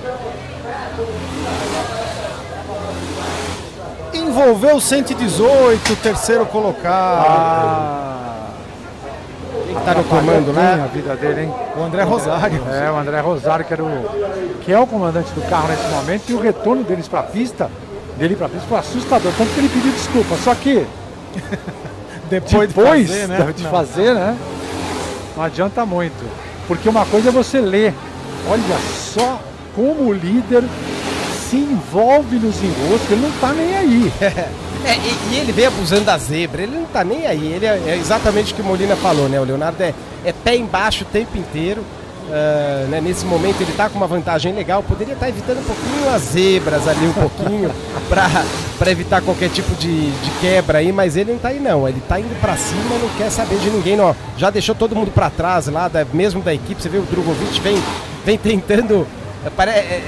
Envolveu 4.33 4.81
118, 4.81 5.95
terceiro 5.97 6.47
colocado. 6.47 8.23
Quem 9.67 9.75
tá 9.75 9.95
no 9.95 10.05
comando, 10.05 10.55
né? 10.55 10.83
A 10.83 10.87
vida 10.87 11.15
dele, 11.17 11.43
hein? 11.43 11.55
O 11.77 11.83
André 11.83 12.03
Rosário. 12.03 12.63
É, 12.67 12.91
o 12.91 12.97
André 12.97 13.21
Rosário, 13.21 13.63
que, 13.63 13.75
era 13.75 13.85
o, 13.85 14.59
que 14.63 14.73
é 14.73 14.79
o 14.79 14.87
comandante 14.87 15.31
do 15.33 15.43
carro 15.51 15.69
nesse 15.69 15.87
momento, 15.89 16.31
e 16.31 16.33
o 16.33 16.41
retorno 16.41 16.83
deles 16.83 17.07
para 17.07 17.21
a 17.21 17.25
pista, 17.25 17.71
dele 18.17 18.35
para 18.35 18.47
a 18.47 18.49
pista, 18.49 18.67
foi 18.67 18.79
assustador. 18.79 19.31
Tanto 19.37 19.53
que 19.53 19.61
ele 19.61 19.69
pediu 19.69 19.93
desculpa. 19.93 20.35
Só 20.37 20.55
que 20.55 20.87
depois, 22.31 22.71
depois 22.73 23.07
de 23.07 23.13
fazer, 23.13 23.29
né? 23.29 23.53
de 23.55 23.65
fazer, 23.65 24.15
né? 24.15 24.39
Não 25.37 25.45
adianta 25.45 25.85
muito. 25.85 26.25
Porque 26.67 26.89
uma 26.89 27.05
coisa 27.05 27.29
é 27.29 27.33
você 27.33 27.61
ler. 27.61 27.93
Olha 28.49 28.79
só 29.13 29.39
como 29.77 30.09
o 30.09 30.13
líder 30.15 30.65
se 31.53 31.57
envolve 31.59 32.37
nos 32.37 32.57
enroscos, 32.63 33.11
ele 33.11 33.21
não 33.21 33.31
tá 33.33 33.53
nem 33.53 33.77
aí. 33.77 34.13
É, 34.85 34.97
e, 34.97 35.35
e 35.35 35.39
ele 35.39 35.53
vem 35.53 35.67
abusando 35.67 36.01
da 36.07 36.19
zebra, 36.19 36.61
ele 36.63 36.75
não 36.77 36.85
tá 36.87 37.05
nem 37.05 37.25
aí. 37.25 37.53
Ele 37.53 37.65
é, 37.65 37.81
é 37.87 37.97
exatamente 38.01 38.53
o 38.53 38.57
que 38.57 38.63
o 38.63 38.65
Molina 38.65 38.97
falou, 38.97 39.29
né? 39.29 39.39
O 39.39 39.45
Leonardo 39.45 39.81
é, 39.81 39.95
é 40.25 40.33
pé 40.33 40.57
embaixo 40.57 41.05
o 41.05 41.07
tempo 41.07 41.39
inteiro. 41.39 41.85
Ah, 42.29 42.87
né? 42.89 43.01
Nesse 43.01 43.25
momento 43.25 43.61
ele 43.61 43.73
tá 43.77 43.89
com 43.89 43.97
uma 43.97 44.09
vantagem 44.09 44.53
legal, 44.53 44.83
poderia 44.83 45.15
estar 45.15 45.29
evitando 45.29 45.59
um 45.61 45.63
pouquinho 45.63 46.13
as 46.13 46.23
zebras 46.23 46.89
ali, 46.89 47.07
um 47.07 47.13
pouquinho, 47.13 47.71
para 48.09 48.91
evitar 48.91 49.23
qualquer 49.23 49.51
tipo 49.51 49.73
de, 49.77 50.11
de 50.11 50.31
quebra 50.41 50.79
aí, 50.79 50.91
mas 50.91 51.17
ele 51.17 51.31
não 51.31 51.39
tá 51.39 51.51
aí 51.51 51.61
não. 51.61 51.89
Ele 51.89 52.03
tá 52.09 52.19
indo 52.19 52.35
para 52.41 52.57
cima, 52.57 52.99
não 53.01 53.09
quer 53.17 53.31
saber 53.31 53.59
de 53.61 53.71
ninguém, 53.71 53.97
não. 53.97 54.17
Já 54.37 54.51
deixou 54.51 54.75
todo 54.75 54.97
mundo 54.97 55.13
para 55.13 55.31
trás 55.31 55.69
lá, 55.69 55.87
da- 55.87 56.05
mesmo 56.13 56.43
da 56.43 56.53
equipe. 56.53 56.83
Você 56.83 56.89
vê 56.89 56.99
o 56.99 57.03
Drogovic 57.03 57.61
vem, 57.61 57.81
vem 58.25 58.37
tentando. 58.37 59.07
é, 59.47 59.51
pare- 59.51 59.71
é, 59.71 59.75
é, 59.75 60.03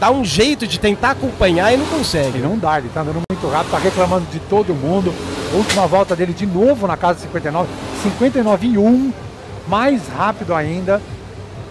dá 0.00 0.10
um 0.10 0.24
jeito 0.24 0.66
de 0.66 0.80
tentar 0.80 1.10
acompanhar 1.10 1.72
e 1.74 1.76
não 1.76 1.84
consegue. 1.86 2.38
E 2.38 2.40
não 2.40 2.58
dá, 2.58 2.78
ele 2.78 2.88
tá 2.88 3.02
andando 3.02 3.20
muito 3.30 3.48
rápido, 3.48 3.70
tá 3.70 3.78
reclamando 3.78 4.26
de 4.32 4.40
todo 4.40 4.74
mundo. 4.74 5.12
Última 5.52 5.86
volta 5.86 6.16
dele 6.16 6.32
de 6.32 6.46
novo 6.46 6.86
na 6.86 6.96
casa 6.96 7.16
de 7.16 7.20
59, 7.22 7.68
59 8.02 8.66
e 8.66 8.78
1, 8.78 9.12
mais 9.68 10.08
rápido 10.08 10.54
ainda. 10.54 11.02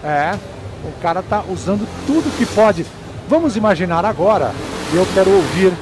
É, 0.04 0.38
o 0.84 1.02
cara 1.02 1.22
tá 1.22 1.42
usando 1.50 1.86
tudo 2.06 2.34
que 2.38 2.46
pode. 2.46 2.86
Vamos 3.28 3.56
imaginar 3.56 4.04
agora, 4.04 4.52
e 4.92 4.96
eu 4.96 5.06
quero 5.12 5.30
ouvir 5.30 5.72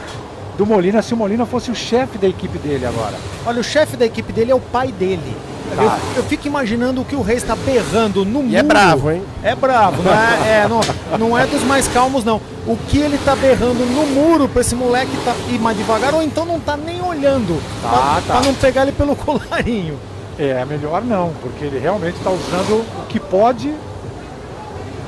do 0.56 0.66
Molina 0.66 1.00
se 1.02 1.14
o 1.14 1.16
Molina 1.16 1.46
fosse 1.46 1.70
o 1.70 1.74
chefe 1.74 2.18
da 2.18 2.26
equipe 2.26 2.58
dele 2.58 2.84
agora. 2.84 3.14
Olha, 3.46 3.60
o 3.60 3.64
chefe 3.64 3.96
da 3.96 4.04
equipe 4.06 4.32
dele 4.32 4.50
é 4.50 4.54
o 4.54 4.60
pai 4.60 4.90
dele. 4.90 5.36
Tá. 5.74 5.82
Eu, 5.82 6.16
eu 6.16 6.22
fico 6.24 6.46
imaginando 6.46 7.00
o 7.00 7.04
que 7.04 7.14
o 7.14 7.22
Reis 7.22 7.42
está 7.42 7.54
berrando 7.54 8.24
no 8.24 8.42
muro. 8.42 8.48
E 8.48 8.56
é 8.56 8.62
bravo, 8.62 9.10
hein? 9.10 9.22
É 9.42 9.54
bravo, 9.54 10.02
não 10.02 10.12
é, 10.12 10.62
é, 10.62 10.68
não, 10.68 10.80
não 11.18 11.38
é 11.38 11.46
dos 11.46 11.62
mais 11.62 11.88
calmos, 11.88 12.24
não. 12.24 12.40
O 12.66 12.76
que 12.76 12.98
ele 12.98 13.18
tá 13.24 13.34
berrando 13.34 13.84
no 13.86 14.06
muro 14.06 14.48
pra 14.48 14.60
esse 14.60 14.74
moleque 14.74 15.16
tá, 15.24 15.34
ir 15.50 15.58
mais 15.58 15.76
devagar, 15.76 16.14
ou 16.14 16.22
então 16.22 16.44
não 16.44 16.60
tá 16.60 16.76
nem 16.76 17.00
olhando. 17.02 17.60
Tá, 17.82 18.20
pra, 18.26 18.34
tá. 18.34 18.40
não 18.42 18.54
pegar 18.54 18.82
ele 18.82 18.92
pelo 18.92 19.14
colarinho. 19.16 19.98
É, 20.38 20.64
melhor 20.64 21.02
não, 21.02 21.32
porque 21.42 21.64
ele 21.64 21.78
realmente 21.78 22.16
está 22.16 22.30
usando 22.30 22.84
o 23.02 23.06
que 23.08 23.18
pode 23.18 23.74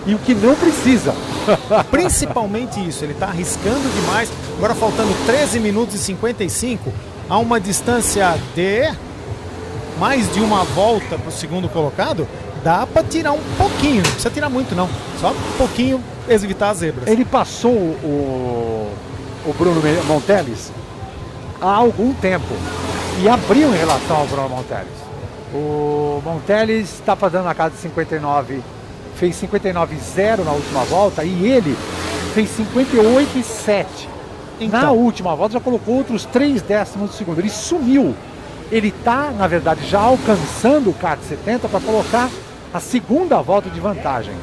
e 0.07 0.15
o 0.15 0.19
que 0.19 0.35
não 0.35 0.55
precisa. 0.55 1.15
Principalmente 1.91 2.87
isso, 2.87 3.05
ele 3.05 3.15
tá 3.15 3.26
arriscando 3.26 3.89
demais. 3.94 4.31
Agora 4.57 4.75
faltando 4.75 5.15
13 5.26 5.60
minutos 5.60 5.94
e 5.94 5.99
55, 5.99 6.93
a 7.28 7.39
uma 7.39 7.60
distância 7.60 8.37
de 8.55 8.93
mais 10.00 10.33
de 10.33 10.40
uma 10.40 10.65
volta 10.65 11.18
pro 11.18 11.31
segundo 11.31 11.68
colocado, 11.68 12.26
dá 12.65 12.86
pra 12.86 13.04
tirar 13.04 13.33
um 13.33 13.42
pouquinho, 13.58 13.97
não 13.97 14.10
precisa 14.10 14.31
tirar 14.31 14.49
muito 14.49 14.74
não, 14.74 14.88
só 15.20 15.31
um 15.31 15.56
pouquinho 15.58 16.02
evitar 16.26 16.70
as 16.70 16.78
zebras. 16.78 17.06
Ele 17.06 17.22
passou 17.22 17.70
o, 17.70 18.90
o 19.44 19.54
Bruno 19.58 19.83
Monteles 20.08 20.72
há 21.60 21.70
algum 21.70 22.15
tempo 22.15 22.49
e 23.22 23.28
abriu 23.28 23.74
em 23.74 23.76
relação 23.76 24.16
ao 24.16 24.26
Bruno 24.26 24.49
Monteles. 24.49 24.88
O 25.52 26.22
Monteles 26.24 26.94
está 26.94 27.15
fazendo 27.15 27.44
na 27.44 27.54
casa 27.54 27.74
de 27.74 27.83
59, 27.83 28.62
fez 29.16 29.38
59,0 29.38 30.44
na 30.44 30.52
última 30.52 30.83
volta 30.84 31.24
e 31.24 31.47
ele 31.47 31.76
fez 32.33 32.49
58,7. 32.56 33.84
Então. 34.58 34.81
Na 34.81 34.90
última 34.92 35.36
volta 35.36 35.54
já 35.54 35.60
colocou 35.60 35.97
outros 35.97 36.24
3 36.24 36.62
décimos 36.62 37.10
do 37.10 37.16
segundo. 37.16 37.38
Ele 37.38 37.50
sumiu. 37.50 38.15
Ele 38.70 38.88
está, 38.88 39.31
na 39.31 39.47
verdade, 39.47 39.86
já 39.88 40.01
alcançando 40.01 40.90
o 40.90 40.94
kart 40.94 41.20
70 41.20 41.69
para 41.69 41.81
colocar 41.81 42.28
a 42.72 42.78
segunda 42.78 43.40
volta 43.42 43.69
de 43.69 43.81
vantagem. 43.81 44.35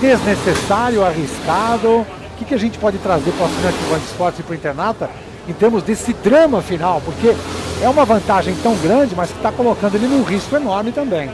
Desnecessário, 0.00 1.04
arriscado. 1.04 2.00
O 2.00 2.06
que, 2.38 2.44
que 2.44 2.54
a 2.54 2.58
gente 2.58 2.78
pode 2.78 2.98
trazer 2.98 3.30
para 3.32 3.42
o 3.42 3.46
assinante 3.46 3.78
do 3.78 3.96
Esportes 3.96 4.40
e 4.40 4.42
para 4.42 4.52
o 4.52 4.56
Internata 4.56 5.10
em 5.46 5.52
termos 5.52 5.82
desse 5.82 6.12
drama 6.12 6.60
final? 6.62 7.00
Porque 7.04 7.34
é 7.80 7.88
uma 7.88 8.04
vantagem 8.04 8.54
tão 8.62 8.74
grande, 8.76 9.14
mas 9.14 9.30
que 9.30 9.36
está 9.36 9.52
colocando 9.52 9.94
ele 9.94 10.08
num 10.08 10.22
risco 10.22 10.56
enorme 10.56 10.90
também. 10.90 11.30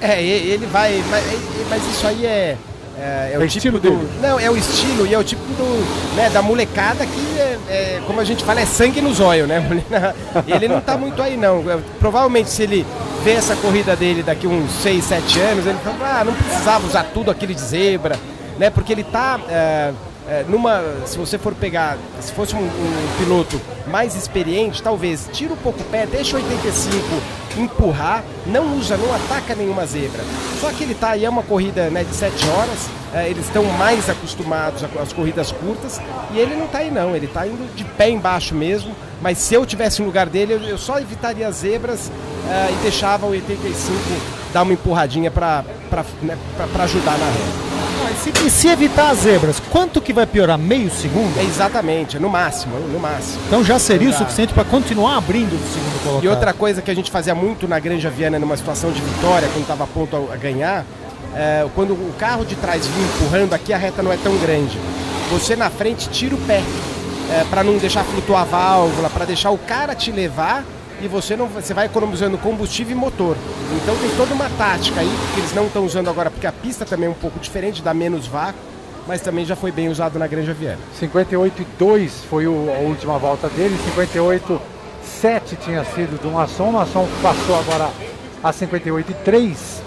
É, 0.00 0.22
ele 0.22 0.66
vai. 0.66 1.02
Mas, 1.10 1.24
mas 1.68 1.86
isso 1.86 2.06
aí 2.06 2.26
é. 2.26 2.56
É, 3.00 3.32
é 3.32 3.38
o 3.38 3.42
É 3.42 3.46
tipo 3.46 3.58
estilo 3.58 3.80
do. 3.80 3.90
dele. 3.90 4.10
Não, 4.20 4.38
é 4.38 4.50
o 4.50 4.56
estilo 4.56 5.06
e 5.06 5.14
é 5.14 5.18
o 5.18 5.24
tipo 5.24 5.42
do. 5.42 6.14
Né, 6.14 6.28
da 6.30 6.42
molecada 6.42 7.06
que, 7.06 7.38
é, 7.38 7.58
é, 7.68 8.02
como 8.06 8.20
a 8.20 8.24
gente 8.24 8.44
fala, 8.44 8.60
é 8.60 8.66
sangue 8.66 9.00
nos 9.00 9.20
olhos, 9.20 9.48
né? 9.48 9.64
Ele 10.46 10.68
não 10.68 10.80
tá 10.80 10.96
muito 10.98 11.22
aí, 11.22 11.36
não. 11.36 11.58
É, 11.70 11.78
Provavelmente, 11.98 12.50
se 12.50 12.62
ele 12.62 12.86
vê 13.24 13.32
essa 13.32 13.56
corrida 13.56 13.96
dele 13.96 14.22
daqui 14.22 14.46
uns 14.46 14.70
6, 14.82 15.04
7 15.04 15.40
anos, 15.40 15.66
ele 15.66 15.78
fala, 15.82 16.20
ah, 16.20 16.24
não 16.24 16.34
precisava 16.34 16.86
usar 16.86 17.04
tudo 17.14 17.30
aquele 17.30 17.54
de 17.54 17.60
zebra, 17.60 18.16
né? 18.58 18.70
Porque 18.70 18.92
ele 18.92 19.04
tá. 19.04 19.40
é, 19.48 19.92
é, 20.28 20.44
numa, 20.48 20.80
se 21.06 21.18
você 21.18 21.38
for 21.38 21.54
pegar, 21.54 21.98
se 22.20 22.32
fosse 22.32 22.54
um, 22.54 22.60
um 22.60 23.18
piloto 23.18 23.60
mais 23.88 24.14
experiente, 24.14 24.82
talvez 24.82 25.28
tira 25.32 25.52
um 25.52 25.56
pouco 25.56 25.80
o 25.80 25.84
pé, 25.84 26.06
deixa 26.06 26.36
85 26.36 26.96
empurrar, 27.56 28.22
não 28.46 28.76
usa, 28.76 28.96
não 28.96 29.14
ataca 29.14 29.54
nenhuma 29.54 29.86
zebra. 29.86 30.22
Só 30.60 30.70
que 30.70 30.84
ele 30.84 30.94
tá 30.94 31.10
aí, 31.10 31.24
é 31.24 31.30
uma 31.30 31.42
corrida 31.42 31.90
né, 31.90 32.04
de 32.04 32.14
7 32.14 32.48
horas, 32.50 32.88
é, 33.12 33.28
eles 33.28 33.46
estão 33.46 33.64
mais 33.64 34.08
acostumados 34.08 34.84
às 34.84 35.12
corridas 35.12 35.50
curtas 35.50 36.00
e 36.32 36.38
ele 36.38 36.54
não 36.54 36.68
tá 36.68 36.78
aí 36.78 36.90
não, 36.90 37.16
ele 37.16 37.26
tá 37.26 37.46
indo 37.46 37.74
de 37.74 37.84
pé 37.84 38.08
embaixo 38.08 38.54
mesmo. 38.54 38.94
Mas 39.20 39.38
se 39.38 39.54
eu 39.54 39.66
tivesse 39.66 40.00
no 40.00 40.06
lugar 40.06 40.28
dele, 40.28 40.54
eu, 40.54 40.60
eu 40.60 40.78
só 40.78 40.98
evitaria 40.98 41.46
as 41.46 41.56
zebras 41.56 42.10
é, 42.48 42.72
e 42.72 42.76
deixava 42.82 43.26
o 43.26 43.30
85 43.30 43.94
dar 44.52 44.62
uma 44.62 44.72
empurradinha 44.72 45.30
para 45.30 45.64
né, 46.22 46.38
ajudar 46.78 47.18
na 47.18 47.26
reta. 47.26 47.89
Se, 48.22 48.30
e 48.46 48.50
se 48.50 48.68
evitar 48.68 49.10
as 49.10 49.20
zebras, 49.20 49.58
quanto 49.70 50.00
que 50.00 50.12
vai 50.12 50.26
piorar? 50.26 50.58
Meio 50.58 50.90
segundo? 50.90 51.38
É 51.38 51.42
exatamente, 51.42 52.18
no 52.18 52.28
máximo, 52.28 52.78
no 52.78 53.00
máximo. 53.00 53.40
Então 53.46 53.64
já 53.64 53.78
seria 53.78 54.10
o 54.10 54.12
suficiente 54.12 54.52
para 54.52 54.64
continuar 54.64 55.16
abrindo 55.16 55.54
o 55.54 55.72
segundo 55.72 56.02
colocado. 56.02 56.24
E 56.24 56.28
outra 56.28 56.52
coisa 56.52 56.82
que 56.82 56.90
a 56.90 56.94
gente 56.94 57.10
fazia 57.10 57.34
muito 57.34 57.66
na 57.66 57.78
Granja 57.78 58.10
Viana, 58.10 58.38
numa 58.38 58.56
situação 58.58 58.92
de 58.92 59.00
vitória, 59.00 59.48
quando 59.48 59.62
estava 59.62 59.84
a 59.84 59.86
ponto 59.86 60.28
a 60.30 60.36
ganhar, 60.36 60.84
é, 61.34 61.66
quando 61.74 61.92
o 61.92 62.12
carro 62.18 62.44
de 62.44 62.56
trás 62.56 62.86
vinha 62.86 63.06
empurrando, 63.06 63.54
aqui 63.54 63.72
a 63.72 63.78
reta 63.78 64.02
não 64.02 64.12
é 64.12 64.18
tão 64.18 64.36
grande. 64.36 64.78
Você 65.30 65.56
na 65.56 65.70
frente 65.70 66.08
tira 66.10 66.34
o 66.34 66.38
pé, 66.38 66.62
para 67.48 67.64
não 67.64 67.78
deixar 67.78 68.04
flutuar 68.04 68.42
a 68.42 68.44
válvula, 68.44 69.08
para 69.08 69.24
deixar 69.24 69.50
o 69.50 69.58
cara 69.58 69.94
te 69.94 70.10
levar 70.10 70.64
e 71.02 71.08
você 71.08 71.36
não 71.36 71.46
você 71.46 71.72
vai 71.74 71.86
economizando 71.86 72.36
combustível 72.38 72.96
e 72.96 72.98
motor. 72.98 73.36
Então 73.82 73.96
tem 73.96 74.10
toda 74.16 74.34
uma 74.34 74.48
tática 74.50 75.00
aí 75.00 75.10
que 75.34 75.40
eles 75.40 75.54
não 75.54 75.66
estão 75.66 75.84
usando 75.84 76.08
agora, 76.08 76.30
porque 76.30 76.46
a 76.46 76.52
pista 76.52 76.84
também 76.84 77.06
é 77.08 77.10
um 77.10 77.14
pouco 77.14 77.38
diferente, 77.38 77.82
dá 77.82 77.94
menos 77.94 78.26
vácuo, 78.26 78.60
mas 79.06 79.20
também 79.20 79.44
já 79.44 79.56
foi 79.56 79.72
bem 79.72 79.88
usado 79.88 80.18
na 80.18 80.26
Granja 80.26 80.52
Viana. 80.52 80.78
58 80.98 81.62
e 81.62 81.66
2 81.78 82.24
foi 82.28 82.46
o- 82.46 82.70
a 82.74 82.78
última 82.80 83.18
volta 83.18 83.48
dele, 83.48 83.76
58 83.84 84.60
7 85.02 85.56
tinha 85.56 85.84
sido 85.84 86.20
do 86.20 86.30
Masson, 86.30 86.70
Masson 86.70 87.06
passou 87.22 87.58
agora 87.58 87.90
a 88.42 88.52
58 88.52 89.10
e 89.10 89.14
3. 89.14 89.82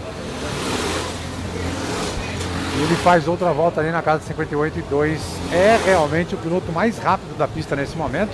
Ele 2.75 2.95
faz 2.97 3.27
outra 3.27 3.51
volta 3.53 3.79
ali 3.79 3.91
na 3.91 4.01
casa 4.01 4.19
de 4.19 4.25
58 4.25 4.79
e 4.79 4.81
2. 4.83 5.19
É 5.51 5.79
realmente 5.85 6.35
o 6.35 6.37
piloto 6.37 6.71
mais 6.71 6.97
rápido 6.97 7.37
da 7.37 7.47
pista 7.47 7.75
nesse 7.75 7.95
momento. 7.95 8.31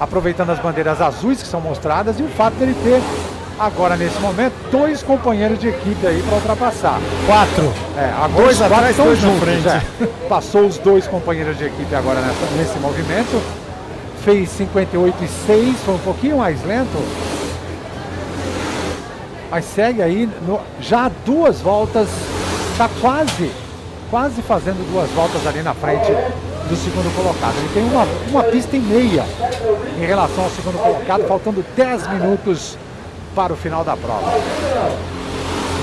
Aproveitando 0.00 0.50
as 0.50 0.58
bandeiras 0.58 1.00
azuis 1.00 1.40
que 1.42 1.48
são 1.48 1.60
mostradas 1.60 2.18
e 2.18 2.22
o 2.22 2.28
fato 2.28 2.54
dele 2.54 2.74
ter 2.82 3.00
agora 3.58 3.96
nesse 3.96 4.18
momento 4.18 4.54
dois 4.72 5.02
companheiros 5.02 5.58
de 5.60 5.68
equipe 5.68 6.04
aí 6.06 6.22
para 6.26 6.34
ultrapassar. 6.36 6.98
Quatro. 7.26 7.72
É, 7.96 8.10
agora 8.20 8.42
Dois 8.44 8.58
quatro 8.58 8.74
atrás, 8.74 8.96
dois 8.96 9.22
na 9.22 9.28
juntos, 9.28 9.44
frente. 9.48 9.68
é. 9.68 9.82
Passou 10.28 10.62
os 10.66 10.78
dois 10.78 11.06
companheiros 11.06 11.56
de 11.56 11.64
equipe 11.66 11.94
agora 11.94 12.20
nessa- 12.20 12.56
nesse 12.56 12.78
movimento. 12.80 13.40
Fez 14.24 14.48
58 14.50 15.22
e 15.22 15.28
6, 15.46 15.76
foi 15.84 15.94
um 15.94 15.98
pouquinho 15.98 16.38
mais 16.38 16.64
lento. 16.64 16.98
Mas 19.50 19.64
segue 19.66 20.02
aí, 20.02 20.28
no- 20.46 20.60
já 20.80 21.10
duas 21.26 21.60
voltas, 21.60 22.08
está 22.72 22.88
quase, 23.00 23.50
quase 24.10 24.40
fazendo 24.42 24.82
duas 24.92 25.10
voltas 25.10 25.46
ali 25.46 25.62
na 25.62 25.74
frente 25.74 26.10
do 26.72 26.76
segundo 26.76 27.14
colocado. 27.14 27.54
Ele 27.58 27.68
tem 27.74 27.84
uma, 27.84 28.06
uma 28.30 28.44
pista 28.44 28.74
e 28.74 28.80
meia 28.80 29.26
em 29.98 30.06
relação 30.06 30.44
ao 30.44 30.50
segundo 30.50 30.78
colocado, 30.78 31.24
faltando 31.28 31.64
10 31.76 32.08
minutos 32.08 32.78
para 33.34 33.52
o 33.52 33.56
final 33.56 33.84
da 33.84 33.94
prova. 33.94 34.32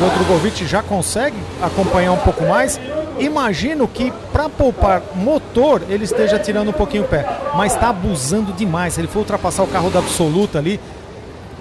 O 0.01 0.09
Drogovic 0.17 0.65
já 0.65 0.81
consegue 0.81 1.37
acompanhar 1.61 2.11
um 2.11 2.17
pouco 2.17 2.43
mais. 2.43 2.79
Imagino 3.19 3.87
que 3.87 4.11
para 4.31 4.49
poupar 4.49 5.03
motor 5.13 5.83
ele 5.89 6.05
esteja 6.05 6.39
tirando 6.39 6.69
um 6.69 6.73
pouquinho 6.73 7.03
o 7.03 7.07
pé, 7.07 7.25
mas 7.53 7.73
está 7.73 7.89
abusando 7.89 8.51
demais. 8.53 8.97
Ele 8.97 9.07
foi 9.07 9.21
ultrapassar 9.21 9.61
o 9.63 9.67
carro 9.67 9.91
da 9.91 9.99
absoluta 9.99 10.57
ali, 10.57 10.79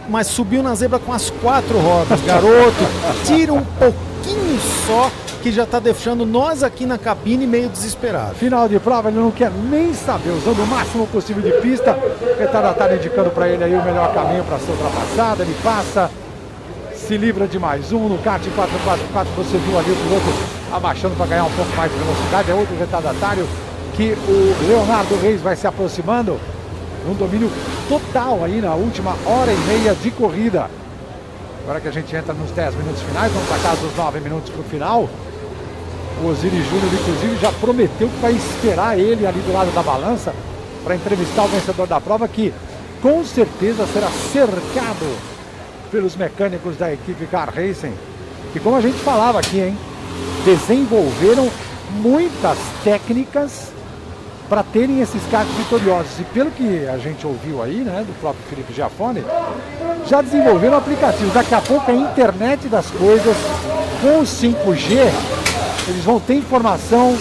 mas 0.09 0.29
subiu 0.29 0.63
na 0.63 0.75
zebra 0.75 0.99
com 0.99 1.13
as 1.13 1.29
quatro 1.29 1.77
rodas. 1.79 2.21
Garoto, 2.23 2.85
tira 3.27 3.53
um 3.53 3.65
pouquinho 3.65 4.59
só 4.87 5.11
que 5.43 5.53
já 5.53 5.65
está 5.65 5.79
deixando 5.79 6.27
nós 6.27 6.63
aqui 6.63 6.85
na 6.85 6.99
cabine 6.99 7.47
meio 7.47 7.69
desesperados. 7.69 8.39
Final 8.39 8.69
de 8.69 8.79
prova, 8.79 9.09
ele 9.09 9.19
não 9.19 9.31
quer 9.31 9.51
nem 9.51 9.95
saber, 9.95 10.31
usando 10.31 10.63
o 10.63 10.67
máximo 10.67 11.07
possível 11.07 11.43
de 11.43 11.53
pista. 11.61 11.99
Retardatário 12.39 12.97
indicando 12.97 13.31
para 13.31 13.49
ele 13.49 13.65
aí 13.65 13.75
o 13.75 13.83
melhor 13.83 14.13
caminho 14.13 14.45
para 14.45 14.59
ser 14.59 14.73
ultrapassado. 14.73 15.43
Ele 15.43 15.57
passa, 15.63 16.11
se 16.95 17.17
livra 17.17 17.47
de 17.47 17.59
mais 17.59 17.93
um. 17.93 18.09
No 18.09 18.19
kart 18.19 18.43
444 18.43 19.33
você 19.37 19.59
viu 19.59 19.79
ali 19.79 19.91
o 19.93 19.97
piloto 19.97 20.27
abaixando 20.73 21.15
para 21.17 21.27
ganhar 21.27 21.45
um 21.45 21.53
pouco 21.53 21.75
mais 21.77 21.91
de 21.93 21.99
velocidade. 21.99 22.51
É 22.51 22.55
outro 22.55 22.77
retardatário 22.77 23.47
que 23.95 24.17
o 24.29 24.67
Leonardo 24.69 25.17
Reis 25.21 25.41
vai 25.41 25.57
se 25.57 25.67
aproximando. 25.67 26.39
Um 27.09 27.15
domínio 27.15 27.51
total 27.89 28.45
aí 28.45 28.61
na 28.61 28.75
última 28.75 29.15
hora 29.25 29.53
e 29.53 29.57
meia 29.67 29.95
de 29.95 30.11
corrida. 30.11 30.69
Agora 31.63 31.81
que 31.81 31.89
a 31.89 31.93
gente 31.93 32.15
entra 32.15 32.33
nos 32.33 32.51
10 32.51 32.75
minutos 32.77 33.03
finais, 33.03 33.33
vamos 33.33 33.49
para 33.49 33.59
casa 33.59 33.81
dos 33.83 33.97
9 33.97 34.21
minutos 34.21 34.51
para 34.51 34.61
o 34.61 34.65
final. 34.65 35.09
O 36.23 36.29
Osiris 36.29 36.65
Júnior, 36.67 36.93
inclusive, 36.93 37.37
já 37.41 37.53
prometeu 37.53 38.09
que 38.09 38.21
vai 38.21 38.33
esperar 38.33 38.99
ele 38.99 39.27
ali 39.27 39.41
do 39.41 39.53
lado 39.53 39.73
da 39.73 39.83
balança 39.83 40.35
para 40.83 40.95
entrevistar 40.95 41.45
o 41.45 41.49
vencedor 41.49 41.87
da 41.87 42.01
prova, 42.01 42.27
que 42.27 42.53
com 43.01 43.25
certeza 43.25 43.87
será 43.87 44.09
cercado 44.33 45.17
pelos 45.91 46.17
mecânicos 46.17 46.77
da 46.77 46.93
equipe 46.93 47.27
Car 47.27 47.53
Racing, 47.55 47.93
que 48.53 48.61
como 48.61 48.77
a 48.77 48.81
gente 48.81 48.99
falava 48.99 49.39
aqui, 49.39 49.61
hein, 49.61 49.79
desenvolveram 50.45 51.49
muitas 51.91 52.59
técnicas 52.83 53.73
para 54.49 54.63
terem 54.63 55.01
esses 55.01 55.23
carros 55.31 55.53
vitoriosos. 55.57 56.19
E 56.21 56.25
pelo 56.25 56.51
que 56.51 56.87
a 56.87 56.97
gente 56.99 57.27
ouviu 57.27 57.63
aí, 57.63 57.77
né, 57.77 58.05
do 58.07 58.19
próprio 58.21 58.43
Felipe 58.49 58.73
Giafone, 58.73 59.23
já 60.07 60.21
desenvolveram 60.23 60.77
aplicativos. 60.79 61.33
Daqui 61.35 61.55
a 61.55 61.61
pouco 61.61 61.91
a 61.91 61.95
internet 61.95 62.67
das 62.69 62.91
coisas 62.91 63.37
com 64.01 64.21
o 64.21 64.23
5G, 64.23 65.11
eles 65.89 66.05
vão 66.05 66.19
ter 66.21 66.35
informação 66.35 67.17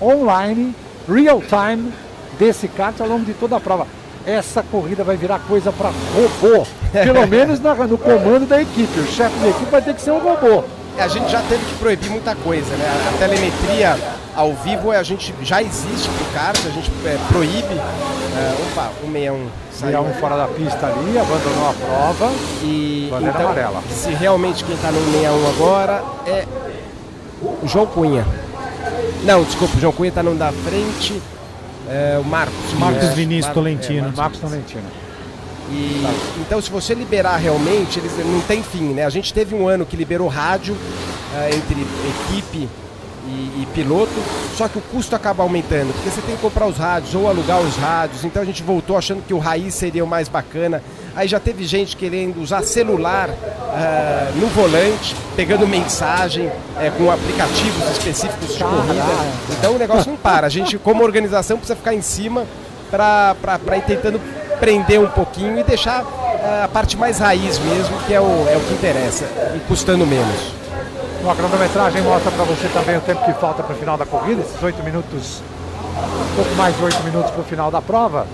online, 0.00 0.74
real 1.08 1.40
time, 1.40 1.92
desse 2.38 2.68
kart 2.68 3.00
ao 3.00 3.08
longo 3.08 3.24
de 3.24 3.32
toda 3.34 3.56
a 3.56 3.60
prova. 3.60 3.86
Essa 4.26 4.62
corrida 4.62 5.04
vai 5.04 5.16
virar 5.16 5.38
coisa 5.38 5.70
para 5.72 5.90
robô, 6.14 6.66
pelo 6.92 7.26
menos 7.26 7.60
na- 7.60 7.74
no 7.74 7.96
comando 7.96 8.46
da 8.46 8.60
equipe. 8.60 8.98
O 9.00 9.06
chefe 9.06 9.38
da 9.38 9.48
equipe 9.48 9.70
vai 9.70 9.80
ter 9.80 9.94
que 9.94 10.02
ser 10.02 10.10
um 10.10 10.18
robô. 10.18 10.64
É, 10.98 11.02
a 11.02 11.08
gente 11.08 11.30
já 11.30 11.40
teve 11.42 11.64
que 11.64 11.74
proibir 11.74 12.10
muita 12.10 12.34
coisa, 12.36 12.74
né? 12.76 12.86
A, 13.14 13.18
telemetria 13.18 13.96
ao 14.34 14.52
vivo 14.54 14.90
a 14.90 15.02
gente 15.02 15.32
já 15.42 15.62
existe 15.62 16.08
pro 16.08 16.24
kart, 16.34 16.58
a 16.66 16.70
gente 16.70 16.90
é, 17.04 17.18
proíbe. 17.28 17.74
É, 17.74 18.54
opa, 18.70 18.90
o 19.02 19.06
61 19.12 19.46
saiu. 19.72 19.92
61 20.04 20.14
fora 20.20 20.36
da 20.36 20.48
pista 20.48 20.86
ali, 20.86 21.18
abandonou 21.18 21.68
a 21.70 21.72
prova. 21.74 22.32
E 22.62 23.08
Bandeira 23.10 23.32
então, 23.34 23.46
amarela. 23.46 23.82
se 23.90 24.10
realmente 24.10 24.64
quem 24.64 24.74
está 24.74 24.90
no 24.90 24.98
61 25.12 25.48
agora 25.50 26.02
é 26.26 26.44
o 27.62 27.66
João 27.68 27.86
Cunha. 27.86 28.26
Não, 29.24 29.42
desculpa, 29.44 29.76
o 29.76 29.80
João 29.80 29.92
Cunha 29.92 30.08
está 30.08 30.22
no 30.22 30.34
da 30.34 30.52
frente. 30.52 31.20
É, 31.88 32.18
o 32.20 32.24
Marcos. 32.24 32.54
Marcos 32.78 33.04
É, 33.04 33.12
Vinícius 33.12 33.46
Mar- 33.46 33.54
Tolentino. 33.54 34.08
é, 34.08 34.16
Marcos 34.16 34.40
Tolentino. 34.40 34.82
E, 35.70 36.06
então, 36.40 36.60
se 36.60 36.70
você 36.70 36.94
liberar 36.94 37.36
realmente, 37.36 37.98
eles 37.98 38.12
não 38.18 38.40
tem 38.42 38.62
fim, 38.62 38.94
né? 38.94 39.04
A 39.04 39.10
gente 39.10 39.32
teve 39.34 39.54
um 39.54 39.66
ano 39.66 39.84
que 39.84 39.96
liberou 39.96 40.28
rádio 40.28 40.76
ah, 41.34 41.48
entre 41.48 41.86
equipe 42.30 42.68
e, 43.26 43.62
e 43.62 43.68
piloto, 43.74 44.12
só 44.56 44.68
que 44.68 44.78
o 44.78 44.80
custo 44.80 45.16
acaba 45.16 45.42
aumentando, 45.42 45.92
porque 45.92 46.08
você 46.08 46.20
tem 46.22 46.36
que 46.36 46.40
comprar 46.40 46.66
os 46.66 46.76
rádios 46.76 47.14
ou 47.14 47.28
alugar 47.28 47.60
os 47.60 47.76
rádios. 47.76 48.24
Então 48.24 48.40
a 48.40 48.44
gente 48.44 48.62
voltou 48.62 48.96
achando 48.96 49.22
que 49.26 49.34
o 49.34 49.38
raiz 49.38 49.74
seria 49.74 50.04
o 50.04 50.06
mais 50.06 50.28
bacana. 50.28 50.82
Aí 51.14 51.26
já 51.26 51.40
teve 51.40 51.64
gente 51.64 51.96
querendo 51.96 52.40
usar 52.40 52.62
celular 52.62 53.28
ah, 53.30 54.30
no 54.36 54.46
volante, 54.48 55.16
pegando 55.34 55.66
mensagem 55.66 56.50
eh, 56.78 56.92
com 56.96 57.10
aplicativos 57.10 57.90
específicos 57.90 58.54
de 58.54 58.62
corrida. 58.62 59.04
Então 59.58 59.74
o 59.74 59.78
negócio 59.78 60.10
não 60.10 60.16
para. 60.16 60.46
A 60.46 60.50
gente, 60.50 60.78
como 60.78 61.02
organização, 61.02 61.56
precisa 61.56 61.76
ficar 61.76 61.94
em 61.94 62.02
cima 62.02 62.46
para 62.90 63.76
ir 63.76 63.82
tentando 63.82 64.20
prender 64.60 65.00
um 65.00 65.08
pouquinho 65.08 65.58
e 65.58 65.62
deixar 65.62 66.02
ah, 66.02 66.64
a 66.64 66.68
parte 66.68 66.96
mais 66.96 67.18
raiz 67.18 67.58
mesmo, 67.58 67.98
que 68.06 68.14
é 68.14 68.20
o, 68.20 68.48
é 68.48 68.56
o 68.56 68.60
que 68.60 68.74
interessa, 68.74 69.24
e 69.54 69.60
custando 69.60 70.06
menos. 70.06 70.52
Bom, 71.22 71.30
a 71.30 71.34
cronometragem 71.34 72.02
mostra 72.02 72.30
para 72.30 72.44
você 72.44 72.68
também 72.68 72.96
o 72.96 73.00
tempo 73.00 73.24
que 73.24 73.32
falta 73.34 73.62
para 73.62 73.74
o 73.74 73.78
final 73.78 73.96
da 73.96 74.06
corrida, 74.06 74.42
esses 74.42 74.62
8 74.62 74.82
minutos, 74.82 75.42
um 76.32 76.36
pouco 76.36 76.54
mais 76.54 76.76
de 76.76 76.82
8 76.82 77.02
minutos 77.02 77.30
para 77.30 77.40
o 77.40 77.44
final 77.44 77.70
da 77.70 77.82
prova. 77.82 78.26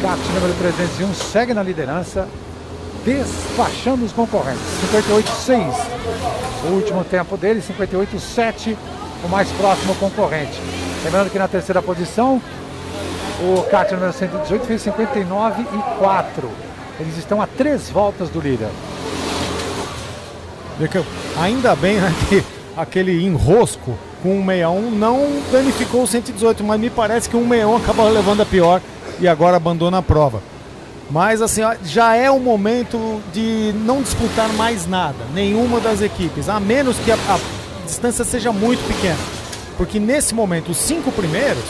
Kart 0.00 0.18
número 0.34 0.52
301 0.54 1.14
segue 1.14 1.54
na 1.54 1.62
liderança, 1.62 2.26
despachando 3.04 4.04
os 4.04 4.12
concorrentes. 4.12 4.62
58,6 4.92 6.02
o 6.64 6.74
último 6.74 7.04
tempo 7.04 7.36
dele, 7.36 7.60
58,7 7.60 8.76
o 9.24 9.28
mais 9.28 9.50
próximo 9.52 9.94
concorrente. 9.96 10.60
Lembrando 11.04 11.30
que 11.30 11.38
na 11.38 11.48
terceira 11.48 11.82
posição, 11.82 12.40
o 13.42 13.62
kart 13.68 13.90
número 13.90 14.12
118 14.12 14.66
fez 14.66 14.82
59 14.82 15.62
e 15.62 15.98
4. 15.98 16.50
Eles 17.00 17.18
estão 17.18 17.42
a 17.42 17.46
três 17.46 17.90
voltas 17.90 18.28
do 18.28 18.40
líder. 18.40 18.68
Ainda 21.40 21.74
bem 21.74 21.96
né, 21.96 22.14
que 22.28 22.44
aquele 22.76 23.24
enrosco 23.24 23.98
com 24.22 24.40
o 24.40 24.44
61 24.44 24.90
não 24.92 25.26
danificou 25.50 26.04
o 26.04 26.06
118, 26.06 26.62
mas 26.62 26.80
me 26.80 26.90
parece 26.90 27.28
que 27.28 27.36
o 27.36 27.40
61 27.40 27.76
acabou 27.76 28.08
levando 28.08 28.42
a 28.42 28.46
pior 28.46 28.80
e 29.18 29.26
agora 29.26 29.56
abandona 29.56 29.98
a 29.98 30.02
prova. 30.02 30.40
Mas 31.10 31.42
assim, 31.42 31.62
já 31.84 32.14
é 32.14 32.30
o 32.30 32.38
momento 32.38 33.20
de 33.32 33.72
não 33.84 34.02
disputar 34.02 34.48
mais 34.54 34.86
nada, 34.86 35.18
nenhuma 35.34 35.80
das 35.80 36.00
equipes, 36.00 36.48
a 36.48 36.58
menos 36.60 36.96
que 36.98 37.10
a, 37.10 37.16
a 37.16 37.38
distância 37.84 38.24
seja 38.24 38.52
muito 38.52 38.86
pequena. 38.86 39.18
Porque 39.76 39.98
nesse 39.98 40.34
momento, 40.34 40.70
os 40.70 40.78
cinco 40.78 41.10
primeiros 41.10 41.64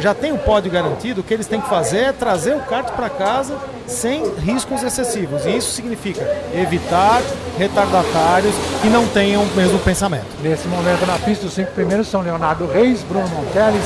já 0.00 0.14
tem 0.14 0.32
o 0.32 0.38
pódio 0.38 0.70
garantido, 0.70 1.20
o 1.20 1.24
que 1.24 1.34
eles 1.34 1.46
têm 1.46 1.60
que 1.60 1.68
fazer 1.68 1.98
é 1.98 2.12
trazer 2.12 2.54
o 2.54 2.60
kart 2.60 2.88
para 2.92 3.10
casa 3.10 3.56
sem 3.86 4.22
riscos 4.36 4.82
excessivos. 4.82 5.44
E 5.44 5.56
isso 5.56 5.72
significa 5.72 6.22
evitar 6.54 7.22
retardatários 7.58 8.54
que 8.80 8.88
não 8.88 9.06
tenham 9.08 9.42
o 9.42 9.46
mesmo 9.56 9.78
pensamento. 9.80 10.26
Nesse 10.42 10.68
momento 10.68 11.04
na 11.06 11.18
pista, 11.18 11.46
os 11.46 11.52
cinco 11.52 11.72
primeiros 11.72 12.06
são 12.06 12.20
Leonardo 12.20 12.66
Reis, 12.66 13.02
Bruno 13.02 13.28
Monteles, 13.28 13.84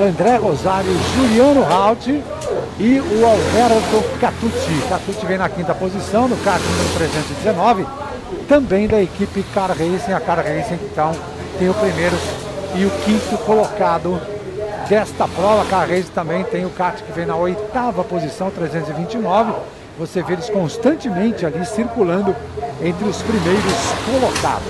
André 0.00 0.36
Rosário, 0.36 0.90
Juliano 1.16 1.62
Raut 1.62 2.08
e 2.78 3.00
o 3.00 3.26
Alberto 3.26 4.18
Catucci. 4.20 4.82
Catucci 4.88 5.26
vem 5.26 5.38
na 5.38 5.48
quinta 5.48 5.74
posição, 5.74 6.28
no 6.28 6.36
kart 6.38 6.62
número 6.62 6.88
319, 6.94 7.86
também 8.48 8.86
da 8.86 9.02
equipe 9.02 9.42
Car 9.54 9.70
Racing. 9.70 10.12
A 10.12 10.20
Car 10.20 10.38
Racing, 10.38 10.78
então, 10.92 11.12
tem 11.58 11.68
o 11.68 11.74
primeiro 11.74 12.16
e 12.76 12.84
o 12.84 12.90
quinto 13.04 13.36
colocado 13.38 14.20
desta 14.88 15.26
prova. 15.28 15.62
A 15.62 15.64
Car 15.66 15.88
Racing 15.88 16.10
também 16.14 16.44
tem 16.44 16.64
o 16.64 16.70
kart 16.70 16.96
que 17.02 17.12
vem 17.12 17.26
na 17.26 17.36
oitava 17.36 18.02
posição, 18.04 18.50
329. 18.50 19.52
Você 19.98 20.22
vê 20.22 20.34
eles 20.34 20.48
constantemente 20.48 21.44
ali 21.44 21.64
circulando 21.66 22.34
entre 22.80 23.08
os 23.08 23.20
primeiros 23.22 23.74
colocados. 24.08 24.68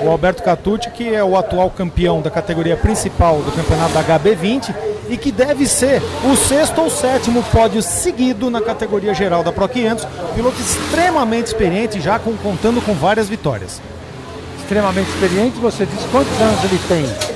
O 0.00 0.08
Alberto 0.08 0.42
Catucci, 0.42 0.90
que 0.90 1.14
é 1.14 1.22
o 1.22 1.36
atual 1.36 1.70
campeão 1.70 2.20
da 2.22 2.30
categoria 2.30 2.76
principal 2.76 3.36
do 3.42 3.52
campeonato 3.52 3.92
da 3.92 4.02
HB20 4.02 4.74
e 5.10 5.16
que 5.16 5.30
deve 5.30 5.66
ser 5.66 6.02
o 6.24 6.34
sexto 6.36 6.80
ou 6.80 6.90
sétimo 6.90 7.42
pódio 7.44 7.82
seguido 7.82 8.50
na 8.50 8.60
categoria 8.62 9.12
geral 9.14 9.44
da 9.44 9.52
Pro 9.52 9.68
500. 9.68 10.06
Piloto 10.34 10.60
extremamente 10.60 11.46
experiente, 11.48 12.00
já 12.00 12.18
com- 12.18 12.36
contando 12.38 12.80
com 12.84 12.94
várias 12.94 13.28
vitórias. 13.28 13.80
Extremamente 14.58 15.08
experiente, 15.10 15.58
você 15.58 15.84
diz 15.86 16.00
quantos 16.10 16.40
anos 16.40 16.64
ele 16.64 16.80
tem? 16.88 17.35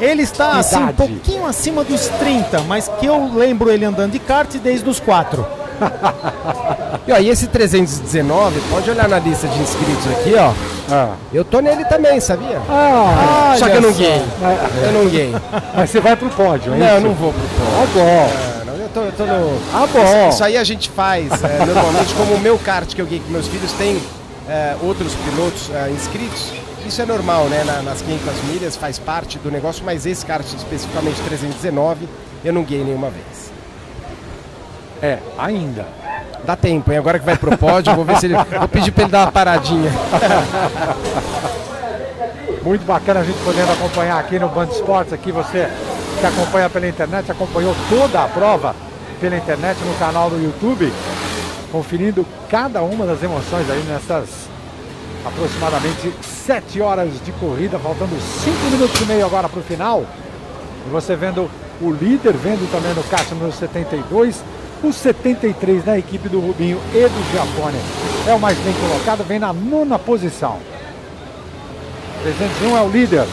Ele 0.00 0.22
está 0.22 0.52
assim, 0.58 0.76
um 0.82 0.92
pouquinho 0.92 1.46
acima 1.46 1.82
dos 1.84 2.06
30, 2.08 2.60
mas 2.62 2.88
que 3.00 3.06
eu 3.06 3.30
lembro 3.34 3.70
ele 3.70 3.84
andando 3.84 4.12
de 4.12 4.18
kart 4.18 4.52
desde 4.56 4.88
os 4.88 5.00
4. 5.00 5.46
E, 7.06 7.12
ó, 7.12 7.18
e 7.18 7.28
esse 7.28 7.46
319, 7.46 8.60
pode 8.68 8.90
olhar 8.90 9.08
na 9.08 9.20
lista 9.20 9.46
de 9.46 9.60
inscritos 9.60 10.06
aqui, 10.10 10.34
ó. 10.34 10.52
Eu 11.32 11.44
tô 11.44 11.60
nele 11.60 11.84
também, 11.84 12.18
sabia? 12.18 12.60
Ah, 12.68 13.54
só 13.56 13.66
olha 13.66 13.72
que 13.72 13.76
eu 13.78 13.82
não 13.82 13.92
só. 13.92 13.98
guei. 13.98 14.08
É. 14.10 14.86
Eu 14.88 14.92
não 14.92 15.08
guei. 15.08 15.32
Mas 15.72 15.90
você 15.90 16.00
vai 16.00 16.16
pro 16.16 16.28
pódio, 16.30 16.74
é 16.74 16.76
Não, 16.76 16.86
isso? 16.86 16.94
eu 16.96 17.00
não 17.02 17.14
vou 17.14 17.32
pro 17.32 17.42
pódio. 17.42 17.76
Ah, 17.80 17.86
bom. 17.94 18.30
Ah, 18.60 18.64
não, 18.64 18.74
eu 18.74 18.88
tô, 18.88 19.00
eu 19.02 19.12
tô 19.12 19.24
no... 19.24 19.58
Ah, 19.72 19.86
bom. 19.86 20.02
Isso, 20.02 20.34
isso 20.34 20.44
aí 20.44 20.56
a 20.56 20.64
gente 20.64 20.90
faz 20.90 21.30
é, 21.44 21.62
normalmente, 21.64 22.12
como 22.14 22.34
o 22.34 22.40
meu 22.40 22.58
kart 22.58 22.92
que 22.92 23.00
eu 23.00 23.06
guiei 23.06 23.20
com 23.20 23.30
meus 23.30 23.46
filhos 23.46 23.70
tem 23.72 24.02
é, 24.48 24.74
outros 24.82 25.12
pilotos 25.14 25.70
é, 25.72 25.88
inscritos. 25.90 26.50
Isso 26.86 27.02
é 27.02 27.06
normal, 27.06 27.46
né? 27.46 27.64
na- 27.64 27.82
nas 27.82 28.00
500 28.00 28.44
milhas 28.44 28.76
faz 28.76 28.98
parte 28.98 29.38
do 29.38 29.50
negócio, 29.50 29.84
mas 29.84 30.06
esse 30.06 30.24
kart 30.24 30.46
especificamente 30.46 31.20
319 31.22 32.08
eu 32.44 32.52
não 32.52 32.62
guiei 32.62 32.84
nenhuma 32.84 33.10
vez. 33.10 33.50
É, 35.02 35.18
ainda. 35.36 35.86
Dá 36.44 36.54
tempo, 36.54 36.92
hein? 36.92 36.98
Agora 36.98 37.18
que 37.18 37.24
vai 37.26 37.36
pro 37.36 37.56
pódio, 37.58 37.92
vou 37.94 38.04
ver 38.04 38.18
se 38.18 38.26
ele. 38.26 38.34
Vou 38.36 38.68
pedir 38.68 38.92
pra 38.92 39.02
ele 39.02 39.10
dar 39.12 39.26
uma 39.26 39.32
paradinha. 39.32 39.90
Muito 42.62 42.84
bacana 42.84 43.20
a 43.20 43.24
gente 43.24 43.38
podendo 43.44 43.72
acompanhar 43.72 44.18
aqui 44.18 44.38
no 44.38 44.48
Band 44.48 44.66
Esportes, 44.66 45.12
aqui 45.12 45.30
você 45.32 45.68
que 46.20 46.26
acompanha 46.26 46.68
pela 46.70 46.86
internet, 46.88 47.30
acompanhou 47.30 47.74
toda 47.88 48.22
a 48.24 48.28
prova 48.28 48.74
pela 49.20 49.36
internet 49.36 49.78
no 49.84 49.94
canal 49.94 50.30
do 50.30 50.42
YouTube, 50.42 50.92
conferindo 51.70 52.26
cada 52.48 52.82
uma 52.82 53.06
das 53.06 53.22
emoções 53.22 53.68
aí 53.70 53.82
nessas 53.88 54.28
aproximadamente 55.26 56.12
7 56.22 56.80
horas 56.80 57.10
de 57.24 57.32
corrida, 57.32 57.78
faltando 57.78 58.14
5 58.20 58.56
minutos 58.70 59.00
e 59.00 59.04
meio 59.04 59.26
agora 59.26 59.48
para 59.48 59.60
o 59.60 59.62
final. 59.62 60.04
E 60.86 60.90
você 60.90 61.16
vendo 61.16 61.50
o 61.80 61.90
líder, 61.90 62.32
vendo 62.34 62.70
também 62.70 62.94
no 62.94 63.02
kart 63.04 63.28
número 63.32 63.52
72, 63.52 64.42
o 64.82 64.92
73 64.92 65.84
da 65.84 65.98
equipe 65.98 66.28
do 66.28 66.40
Rubinho 66.40 66.80
e 66.94 67.08
do 67.08 67.32
Giafone. 67.32 67.78
É 68.26 68.34
o 68.34 68.38
mais 68.38 68.56
bem 68.58 68.74
colocado, 68.74 69.24
vem 69.24 69.38
na 69.38 69.52
nona 69.52 69.98
posição. 69.98 70.58
301 72.22 72.76
é 72.76 72.82
o 72.82 72.88
líder. 72.88 73.26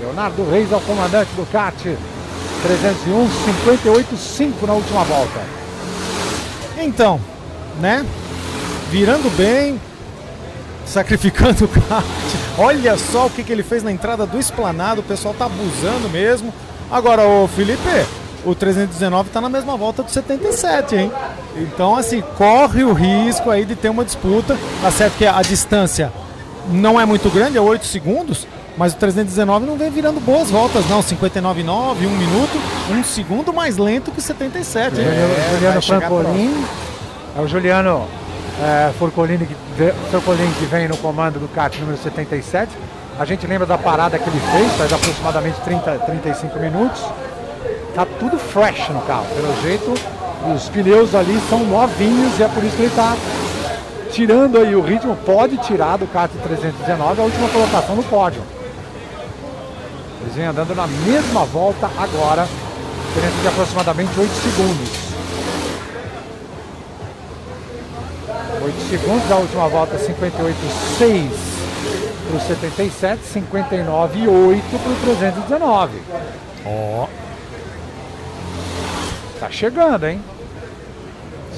Leonardo 0.00 0.50
Reis 0.50 0.70
é 0.72 0.76
o 0.76 0.80
comandante 0.80 1.30
do 1.36 1.50
kart. 1.50 1.76
301, 1.76 3.28
58,5 3.82 4.66
na 4.66 4.72
última 4.72 5.04
volta. 5.04 5.40
Então, 6.78 7.20
né? 7.80 8.04
Virando 8.90 9.30
bem, 9.36 9.80
sacrificando 10.86 11.64
o 11.64 11.68
kart. 11.68 12.04
Olha 12.58 12.96
só 12.96 13.26
o 13.26 13.30
que, 13.30 13.42
que 13.42 13.52
ele 13.52 13.62
fez 13.62 13.82
na 13.82 13.90
entrada 13.92 14.26
do 14.26 14.38
esplanado. 14.38 15.00
O 15.00 15.04
pessoal 15.04 15.34
tá 15.34 15.46
abusando 15.46 16.08
mesmo. 16.08 16.52
Agora, 16.90 17.26
o 17.26 17.48
Felipe, 17.48 17.80
o 18.44 18.54
319 18.54 19.30
tá 19.30 19.40
na 19.40 19.48
mesma 19.48 19.76
volta 19.76 20.02
do 20.02 20.10
77, 20.10 20.96
hein? 20.96 21.12
Então, 21.56 21.96
assim, 21.96 22.22
corre 22.36 22.84
o 22.84 22.92
risco 22.92 23.50
aí 23.50 23.64
de 23.64 23.74
ter 23.74 23.88
uma 23.88 24.04
disputa. 24.04 24.56
Tá 24.82 24.90
certo 24.90 25.16
que 25.16 25.26
a 25.26 25.40
distância 25.42 26.12
não 26.70 27.00
é 27.00 27.04
muito 27.04 27.28
grande, 27.30 27.56
é 27.56 27.60
8 27.60 27.84
segundos. 27.86 28.46
Mas 28.76 28.92
o 28.92 28.96
319 28.96 29.66
não 29.66 29.76
vem 29.76 29.88
virando 29.88 30.18
boas 30.18 30.50
voltas, 30.50 30.88
não. 30.88 31.00
59,9, 31.00 31.64
1 31.64 32.10
minuto, 32.10 32.60
um 32.90 33.04
segundo 33.04 33.52
mais 33.52 33.76
lento 33.76 34.10
que 34.10 34.18
o 34.18 34.22
77. 34.22 35.00
hein? 35.00 35.06
Juliano, 35.06 35.34
Juliano 35.52 35.82
Francolini. 35.82 36.64
É 37.36 37.40
o 37.40 37.46
Juliano 37.46 38.08
é, 38.62 38.92
Forcolini, 38.98 39.46
que 39.46 39.54
Forcolini 40.10 40.52
que 40.54 40.64
vem 40.66 40.88
no 40.88 40.96
comando 40.96 41.38
do 41.38 41.48
kart 41.48 41.76
número 41.78 41.98
77. 41.98 42.70
A 43.18 43.24
gente 43.24 43.46
lembra 43.46 43.66
da 43.66 43.78
parada 43.78 44.18
que 44.18 44.28
ele 44.28 44.40
fez, 44.52 44.72
faz 44.72 44.92
aproximadamente 44.92 45.60
30, 45.60 45.98
35 45.98 46.58
minutos. 46.58 47.02
Tá 47.94 48.06
tudo 48.18 48.36
fresh 48.38 48.88
no 48.88 49.00
carro, 49.02 49.26
pelo 49.34 49.62
jeito. 49.62 49.94
Os 50.54 50.68
pneus 50.68 51.14
ali 51.14 51.40
são 51.48 51.60
novinhos 51.60 52.38
e 52.38 52.42
é 52.42 52.48
por 52.48 52.62
isso 52.64 52.76
que 52.76 52.82
ele 52.82 52.94
tá 52.94 53.16
tirando 54.10 54.58
aí 54.58 54.74
o 54.74 54.80
ritmo. 54.80 55.16
Pode 55.24 55.56
tirar 55.58 55.96
do 55.96 56.06
kart 56.06 56.30
319 56.30 57.20
a 57.20 57.24
última 57.24 57.48
colocação 57.48 57.96
no 57.96 58.02
pódio. 58.04 58.42
Eles 60.22 60.34
vêm 60.34 60.46
andando 60.46 60.74
na 60.74 60.86
mesma 60.86 61.44
volta 61.44 61.88
agora, 61.98 62.48
diferença 63.08 63.40
de 63.42 63.48
aproximadamente 63.48 64.18
8 64.18 64.30
segundos. 64.32 65.03
8 68.64 68.88
segundos, 68.88 69.30
a 69.30 69.36
última 69.36 69.68
volta 69.68 69.98
58,6 69.98 71.28
para 72.28 72.36
o 72.36 72.40
77, 72.40 73.20
59,8 73.34 74.62
para 74.82 74.92
o 74.92 74.96
319. 75.04 76.02
Ó. 76.64 77.06
Tá 79.38 79.50
chegando, 79.50 80.06
hein? 80.06 80.18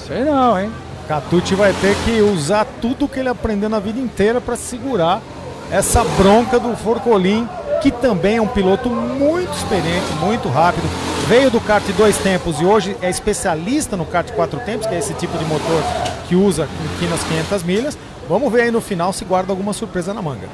Sei 0.05 0.25
não, 0.25 0.59
hein? 0.59 0.73
Catucci 1.07 1.55
vai 1.55 1.73
ter 1.75 1.95
que 2.05 2.21
usar 2.21 2.67
tudo 2.81 3.07
que 3.07 3.21
ele 3.21 3.29
aprendeu 3.29 3.69
na 3.69 3.79
vida 3.79 4.01
inteira 4.01 4.41
para 4.41 4.57
segurar 4.57 5.23
essa 5.71 6.03
bronca 6.03 6.59
do 6.59 6.77
Forcolin, 6.77 7.49
que 7.83 7.91
também 7.91 8.37
é 8.37 8.43
um 8.43 8.47
piloto 8.47 8.89
muito 8.89 9.53
experiente, 9.53 10.13
muito 10.21 10.49
rápido. 10.49 10.89
Veio 11.29 11.51
do 11.51 11.61
kart 11.61 11.85
dois 11.97 12.17
tempos 12.19 12.61
e 12.61 12.65
hoje 12.65 12.97
é 13.03 13.11
especialista 13.11 13.97
no 13.97 14.05
kart 14.05 14.31
quatro 14.33 14.61
tempos, 14.61 14.87
que 14.87 14.95
é 14.95 14.99
esse 14.99 15.15
tipo 15.15 15.37
de 15.37 15.45
motor 15.45 15.83
que 16.29 16.37
usa 16.37 16.69
aqui 16.95 17.07
nas 17.07 17.23
500 17.25 17.63
milhas. 17.63 17.99
Vamos 18.29 18.53
ver 18.53 18.63
aí 18.63 18.71
no 18.71 18.81
final 18.81 19.13
se 19.13 19.25
guarda 19.25 19.53
alguma 19.53 19.73
surpresa 19.73 20.13
na 20.13 20.23
manga. 20.23 20.49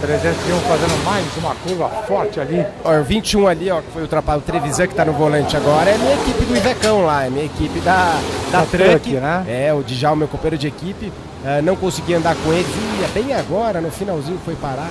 301 0.00 0.60
fazendo 0.60 1.04
mais 1.04 1.24
uma 1.38 1.54
curva 1.54 1.88
forte 2.06 2.38
ali. 2.38 2.64
Ó, 2.84 2.94
o 2.94 3.04
21 3.04 3.48
ali, 3.48 3.70
ó, 3.70 3.80
que 3.80 3.90
foi 3.90 4.02
ultrapassado, 4.02 4.42
o 4.42 4.46
Trevisan 4.46 4.86
que 4.86 4.94
tá 4.94 5.04
no 5.04 5.14
volante 5.14 5.56
agora, 5.56 5.88
é 5.88 5.96
minha 5.96 6.14
equipe 6.14 6.44
do 6.44 6.54
Ivecão 6.54 7.06
lá, 7.06 7.24
é 7.24 7.30
minha 7.30 7.46
equipe 7.46 7.80
da, 7.80 8.20
da, 8.52 8.60
Da 8.60 8.66
Truck, 8.66 9.10
né? 9.12 9.44
É, 9.48 9.72
o 9.72 9.82
Djalma, 9.82 10.16
meu 10.16 10.28
companheiro 10.28 10.58
de 10.58 10.68
equipe, 10.68 11.10
eh, 11.44 11.62
não 11.62 11.76
consegui 11.76 12.14
andar 12.14 12.34
com 12.36 12.52
eles, 12.52 12.66
ia 13.00 13.08
bem 13.08 13.32
agora, 13.34 13.80
no 13.80 13.90
finalzinho 13.90 14.38
foi 14.44 14.54
parar. 14.56 14.90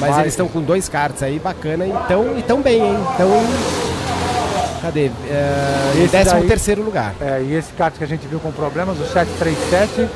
Mas 0.00 0.10
Vai. 0.10 0.20
eles 0.20 0.32
estão 0.34 0.46
com 0.46 0.60
dois 0.60 0.88
karts 0.88 1.22
aí, 1.22 1.38
bacana, 1.38 1.84
e 1.86 1.92
tão, 2.06 2.38
e 2.38 2.42
tão 2.42 2.62
bem, 2.62 2.80
hein? 2.80 2.98
Então, 3.14 3.28
cadê? 4.80 5.06
Em 5.96 6.02
Esse 6.04 6.08
13 6.10 6.30
daí- 6.30 6.46
terceiro 6.46 6.82
lugar. 6.84 7.14
É, 7.20 7.42
e 7.42 7.52
esse 7.54 7.72
kart 7.72 7.94
que 7.96 8.04
a 8.04 8.06
gente 8.06 8.26
viu 8.28 8.38
com 8.38 8.52
problemas, 8.52 8.96
o 9.00 9.04
737, 9.06 10.08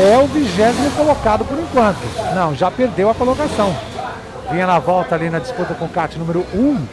é 0.00 0.18
o 0.18 0.26
vigésimo 0.26 0.90
colocado 0.92 1.44
por 1.44 1.56
enquanto. 1.58 1.98
Não, 2.34 2.52
já 2.54 2.68
perdeu 2.70 3.10
a 3.10 3.14
colocação. 3.14 3.72
Vinha 4.50 4.66
na 4.66 4.78
volta 4.80 5.14
ali 5.14 5.30
na 5.30 5.38
disputa 5.38 5.72
com 5.74 5.84
o 5.84 5.88
kart 5.88 6.16
número 6.16 6.44
1 6.52 6.84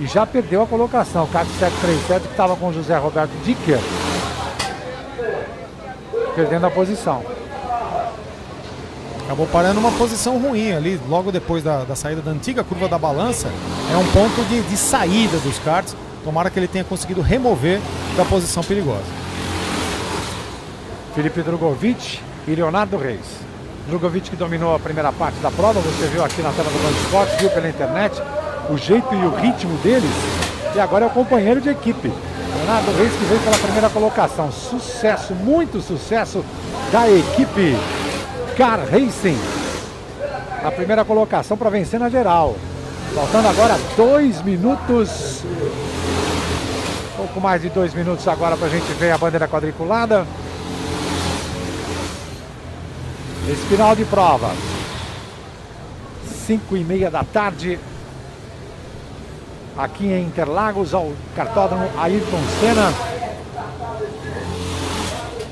e 0.00 0.06
já 0.06 0.26
perdeu 0.26 0.60
a 0.62 0.66
colocação. 0.66 1.24
O 1.24 1.28
kart 1.28 1.46
737 1.58 2.22
que 2.26 2.30
estava 2.32 2.54
com 2.56 2.68
o 2.68 2.72
José 2.74 2.96
Roberto 2.98 3.30
Dicker. 3.42 3.78
Perdendo 6.34 6.66
a 6.66 6.70
posição. 6.70 7.22
Acabou 9.24 9.46
parando 9.46 9.80
numa 9.80 9.92
posição 9.92 10.38
ruim 10.38 10.72
ali, 10.72 11.00
logo 11.08 11.32
depois 11.32 11.62
da, 11.62 11.82
da 11.84 11.96
saída 11.96 12.20
da 12.20 12.30
antiga 12.30 12.62
curva 12.62 12.88
da 12.88 12.98
balança. 12.98 13.48
É 13.92 13.96
um 13.96 14.06
ponto 14.12 14.46
de, 14.48 14.60
de 14.62 14.76
saída 14.76 15.38
dos 15.38 15.58
karts. 15.60 15.96
Tomara 16.22 16.50
que 16.50 16.58
ele 16.58 16.68
tenha 16.68 16.84
conseguido 16.84 17.22
remover 17.22 17.80
da 18.16 18.24
posição 18.24 18.62
perigosa. 18.62 19.04
Felipe 21.14 21.42
Drogovic 21.42 22.20
e 22.46 22.54
Leonardo 22.54 22.96
Reis. 22.96 23.44
Drogovic 23.88 24.30
que 24.30 24.36
dominou 24.36 24.74
a 24.74 24.78
primeira 24.78 25.12
parte 25.12 25.38
da 25.40 25.50
prova, 25.50 25.80
você 25.80 26.06
viu 26.06 26.24
aqui 26.24 26.42
na 26.42 26.50
tela 26.52 26.70
do 26.70 26.82
Band 26.82 27.00
Esportes, 27.02 27.40
viu 27.40 27.50
pela 27.50 27.68
internet 27.68 28.22
o 28.70 28.76
jeito 28.76 29.14
e 29.14 29.24
o 29.24 29.34
ritmo 29.34 29.76
deles. 29.78 30.10
E 30.74 30.80
agora 30.80 31.04
é 31.04 31.08
o 31.08 31.10
companheiro 31.10 31.60
de 31.60 31.70
equipe. 31.70 32.12
Leonardo 32.56 32.92
Reis 32.98 33.12
que 33.12 33.24
veio 33.24 33.40
pela 33.40 33.56
primeira 33.56 33.88
colocação. 33.88 34.52
Sucesso, 34.52 35.34
muito 35.34 35.80
sucesso 35.80 36.44
da 36.90 37.08
equipe 37.08 37.76
Car 38.56 38.80
Racing. 38.88 39.38
A 40.64 40.70
primeira 40.70 41.04
colocação 41.04 41.56
para 41.56 41.70
vencer 41.70 41.98
na 41.98 42.08
geral. 42.08 42.56
Faltando 43.14 43.48
agora 43.48 43.76
dois 43.96 44.40
minutos. 44.42 45.42
Pouco 47.16 47.40
mais 47.40 47.62
de 47.62 47.68
dois 47.68 47.92
minutos 47.92 48.26
agora 48.28 48.56
para 48.56 48.68
a 48.68 48.70
gente 48.70 48.92
ver 48.94 49.10
a 49.10 49.18
bandeira 49.18 49.48
quadriculada. 49.48 50.26
Esse 53.48 53.66
final 53.66 53.94
de 53.96 54.04
prova. 54.04 54.52
5 56.46 56.76
e 56.76 56.84
meia 56.84 57.10
da 57.10 57.24
tarde. 57.24 57.78
Aqui 59.76 60.06
em 60.06 60.26
Interlagos, 60.26 60.94
ao 60.94 61.12
cartódromo 61.34 61.90
Ayrton 61.98 62.40
Senna. 62.60 62.92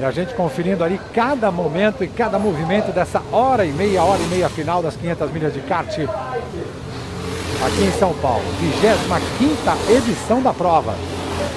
E 0.02 0.04
a 0.04 0.10
gente 0.10 0.34
conferindo 0.34 0.82
ali 0.82 1.00
cada 1.14 1.48
momento 1.52 2.02
e 2.02 2.08
cada 2.08 2.36
movimento 2.36 2.90
dessa 2.90 3.22
hora 3.30 3.64
e 3.64 3.70
meia, 3.70 4.02
hora 4.02 4.20
e 4.20 4.26
meia 4.26 4.48
final 4.48 4.82
das 4.82 4.96
500 4.96 5.30
milhas 5.30 5.54
de 5.54 5.60
kart 5.60 5.96
aqui 5.96 7.84
em 7.84 7.92
São 8.00 8.12
Paulo. 8.14 8.42
25 8.58 9.92
edição 9.92 10.42
da 10.42 10.52
prova. 10.52 10.96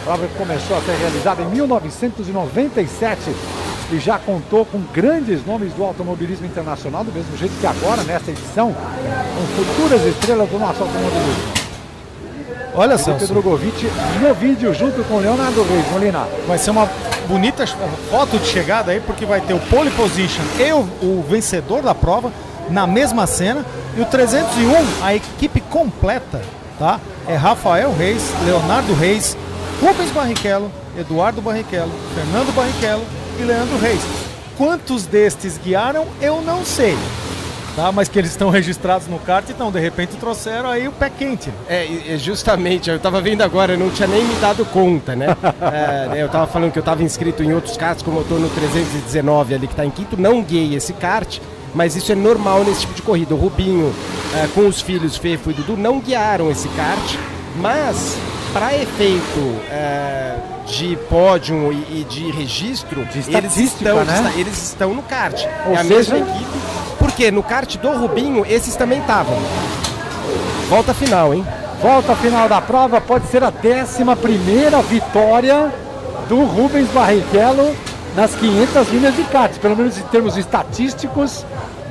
Prova 0.04 0.28
que 0.28 0.36
começou 0.36 0.78
a 0.78 0.82
ser 0.82 0.92
realizada 0.92 1.42
em 1.42 1.48
1997. 1.48 3.36
e 3.92 3.98
já 3.98 4.20
contou 4.20 4.64
com 4.64 4.80
grandes 4.94 5.44
nomes 5.44 5.74
do 5.74 5.84
automobilismo 5.84 6.46
internacional, 6.46 7.04
do 7.04 7.12
mesmo 7.12 7.36
jeito 7.36 7.60
que 7.60 7.66
agora, 7.66 8.04
nesta 8.04 8.30
edição, 8.30 8.72
com 8.76 9.64
futuras 9.64 10.06
estrelas 10.06 10.48
do 10.50 10.60
nosso 10.60 10.84
automobilismo. 10.84 11.66
Olha, 12.76 12.96
Felipe 12.96 13.20
Celso. 13.22 13.34
Drogovic 13.34 13.90
no 14.22 14.34
vídeo 14.36 14.72
junto 14.72 15.04
com 15.06 15.18
Leonardo 15.18 15.64
Reis, 15.64 15.92
Molina. 15.92 16.28
Vai 16.48 16.60
ser 16.60 16.70
uma 16.70 16.88
bonita 17.28 17.66
foto 18.10 18.38
de 18.38 18.48
chegada 18.48 18.92
aí, 18.92 19.00
porque 19.00 19.26
vai 19.26 19.42
ter 19.42 19.54
o 19.54 19.60
pole 19.60 19.90
position 19.92 20.44
e 20.60 20.72
o, 20.72 20.80
o 21.02 21.26
vencedor 21.28 21.82
da 21.82 21.94
prova 21.94 22.32
na 22.70 22.88
mesma 22.88 23.28
cena. 23.28 23.66
E 23.98 24.02
o 24.02 24.06
301, 24.06 25.04
a 25.04 25.16
equipe 25.16 25.62
completa, 25.62 26.42
tá? 26.78 27.00
É 27.28 27.36
Rafael 27.36 27.94
Reis, 27.96 28.32
Leonardo 28.46 28.94
Reis, 28.94 29.38
Rubens 29.82 30.12
Barrichello, 30.12 30.72
Eduardo 30.98 31.42
Barrichello, 31.42 31.92
Fernando 32.14 32.54
Barrichello 32.54 33.04
e 33.40 33.44
Leandro 33.44 33.78
Reis. 33.78 34.02
Quantos 34.58 35.06
destes 35.06 35.58
guiaram, 35.58 36.06
eu 36.22 36.42
não 36.42 36.64
sei. 36.66 36.98
Tá, 37.76 37.92
mas 37.92 38.08
que 38.08 38.18
eles 38.18 38.32
estão 38.32 38.50
registrados 38.50 39.06
no 39.08 39.20
kart, 39.20 39.50
então 39.50 39.70
de 39.70 39.80
repente 39.82 40.16
trouxeram 40.16 40.70
aí 40.70 40.88
o 40.88 40.94
pé 40.94 41.10
quente. 41.10 41.52
É, 41.68 42.16
justamente, 42.18 42.90
eu 42.90 42.98
tava 42.98 43.20
vendo 43.20 43.42
agora, 43.42 43.74
eu 43.74 43.78
não 43.78 43.90
tinha 43.90 44.08
nem 44.08 44.24
me 44.24 44.34
dado 44.36 44.64
conta, 44.66 45.14
né? 45.16 45.28
É, 45.62 46.08
né, 46.08 46.24
eu 46.24 46.30
tava 46.30 46.48
falando 46.48 46.72
que 46.72 46.80
eu 46.80 46.84
tava 46.84 47.04
inscrito 47.04 47.44
em 47.44 47.54
outros 47.54 47.76
karts, 47.76 48.02
como 48.02 48.20
eu 48.20 48.24
tô 48.24 48.36
no 48.36 48.48
319 48.50 49.56
ali 49.56 49.68
que 49.68 49.76
tá 49.76 49.86
em 49.86 49.90
quinto, 49.90 50.16
não 50.16 50.42
guiei 50.42 50.74
esse 50.76 50.94
kart, 50.94 51.40
mas 51.74 51.96
isso 51.98 52.12
é 52.12 52.16
normal 52.16 52.64
nesse 52.64 52.82
tipo 52.82 52.94
de 52.94 53.02
corrida. 53.02 53.34
O 53.34 53.38
Rubinho, 53.38 53.94
é, 54.36 54.48
com 54.54 54.68
os 54.68 54.80
filhos 54.82 55.18
Fefo 55.18 55.50
e 55.52 55.54
Dudu, 55.54 55.76
não 55.76 56.00
guiaram 56.00 56.50
esse 56.50 56.70
kart, 56.70 57.16
mas 57.58 58.18
para 58.54 58.74
efeito 58.76 59.60
é, 59.70 60.36
de 60.66 60.96
pódio 61.10 61.74
e, 61.74 62.02
e 62.02 62.06
de 62.10 62.32
registro, 62.32 63.02
eles 63.02 63.28
estatística, 63.28 63.90
estão, 63.90 64.06
né? 64.06 64.34
eles 64.38 64.64
estão 64.64 64.94
no 64.94 65.04
kart. 65.04 65.46
Ou 65.68 65.74
é 65.74 65.78
a 65.78 65.84
seja- 65.84 66.14
mesma 66.16 66.18
equipe, 66.20 66.58
porque 67.16 67.32
no 67.32 67.42
kart 67.42 67.78
do 67.78 67.98
Rubinho, 67.98 68.46
esses 68.46 68.76
também 68.76 69.00
estavam. 69.00 69.38
Volta 70.68 70.94
final, 70.94 71.34
hein? 71.34 71.48
Volta 71.82 72.14
final 72.14 72.50
da 72.50 72.60
prova, 72.60 73.00
pode 73.00 73.28
ser 73.28 73.42
a 73.42 73.48
11 73.48 74.04
primeira 74.22 74.82
vitória 74.82 75.72
do 76.28 76.44
Rubens 76.44 76.90
Barrichello 76.90 77.74
nas 78.18 78.36
500 78.36 78.90
linhas 78.90 79.16
de 79.16 79.24
kart. 79.24 79.58
Pelo 79.60 79.78
menos 79.78 79.98
em 79.98 80.02
termos 80.02 80.36
estatísticos, 80.36 81.46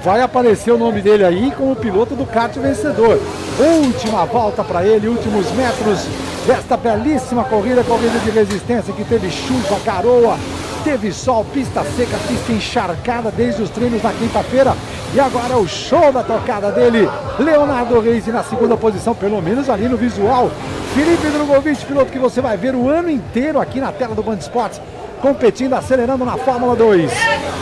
vai 0.04 0.20
aparecer 0.20 0.72
o 0.72 0.78
nome 0.78 1.00
dele 1.00 1.24
aí 1.24 1.50
como 1.56 1.74
piloto 1.74 2.14
do 2.14 2.26
kart 2.26 2.54
vencedor. 2.58 3.18
Última 3.58 4.26
volta 4.26 4.62
para 4.62 4.84
ele, 4.84 5.08
últimos 5.08 5.50
metros 5.52 6.00
desta 6.46 6.76
belíssima 6.76 7.44
corrida, 7.44 7.82
corrida 7.82 8.18
de 8.18 8.30
resistência 8.30 8.92
que 8.92 9.04
teve 9.04 9.30
chuva, 9.30 9.80
garoa, 9.86 10.36
teve 10.84 11.10
sol, 11.12 11.44
pista 11.52 11.82
seca, 11.82 12.18
pista 12.28 12.52
encharcada 12.52 13.30
desde 13.30 13.62
os 13.62 13.70
treinos 13.70 14.02
na 14.02 14.12
quinta-feira. 14.12 14.76
E 15.14 15.18
agora 15.18 15.56
o 15.56 15.66
show 15.66 16.12
da 16.12 16.22
tocada 16.22 16.70
dele, 16.70 17.08
Leonardo 17.38 17.98
Reis 18.00 18.26
na 18.26 18.44
segunda 18.44 18.76
posição, 18.76 19.14
pelo 19.14 19.40
menos 19.40 19.70
ali 19.70 19.88
no 19.88 19.96
visual. 19.96 20.50
Felipe 20.94 21.26
Drogovic, 21.28 21.84
piloto 21.86 22.12
que 22.12 22.18
você 22.18 22.40
vai 22.40 22.56
ver 22.56 22.74
o 22.74 22.88
ano 22.88 23.10
inteiro 23.10 23.58
aqui 23.58 23.80
na 23.80 23.90
tela 23.90 24.14
do 24.14 24.22
Band 24.22 24.36
Esportes, 24.36 24.80
competindo, 25.22 25.72
acelerando 25.72 26.24
na 26.24 26.36
Fórmula 26.36 26.76
2. 26.76 27.10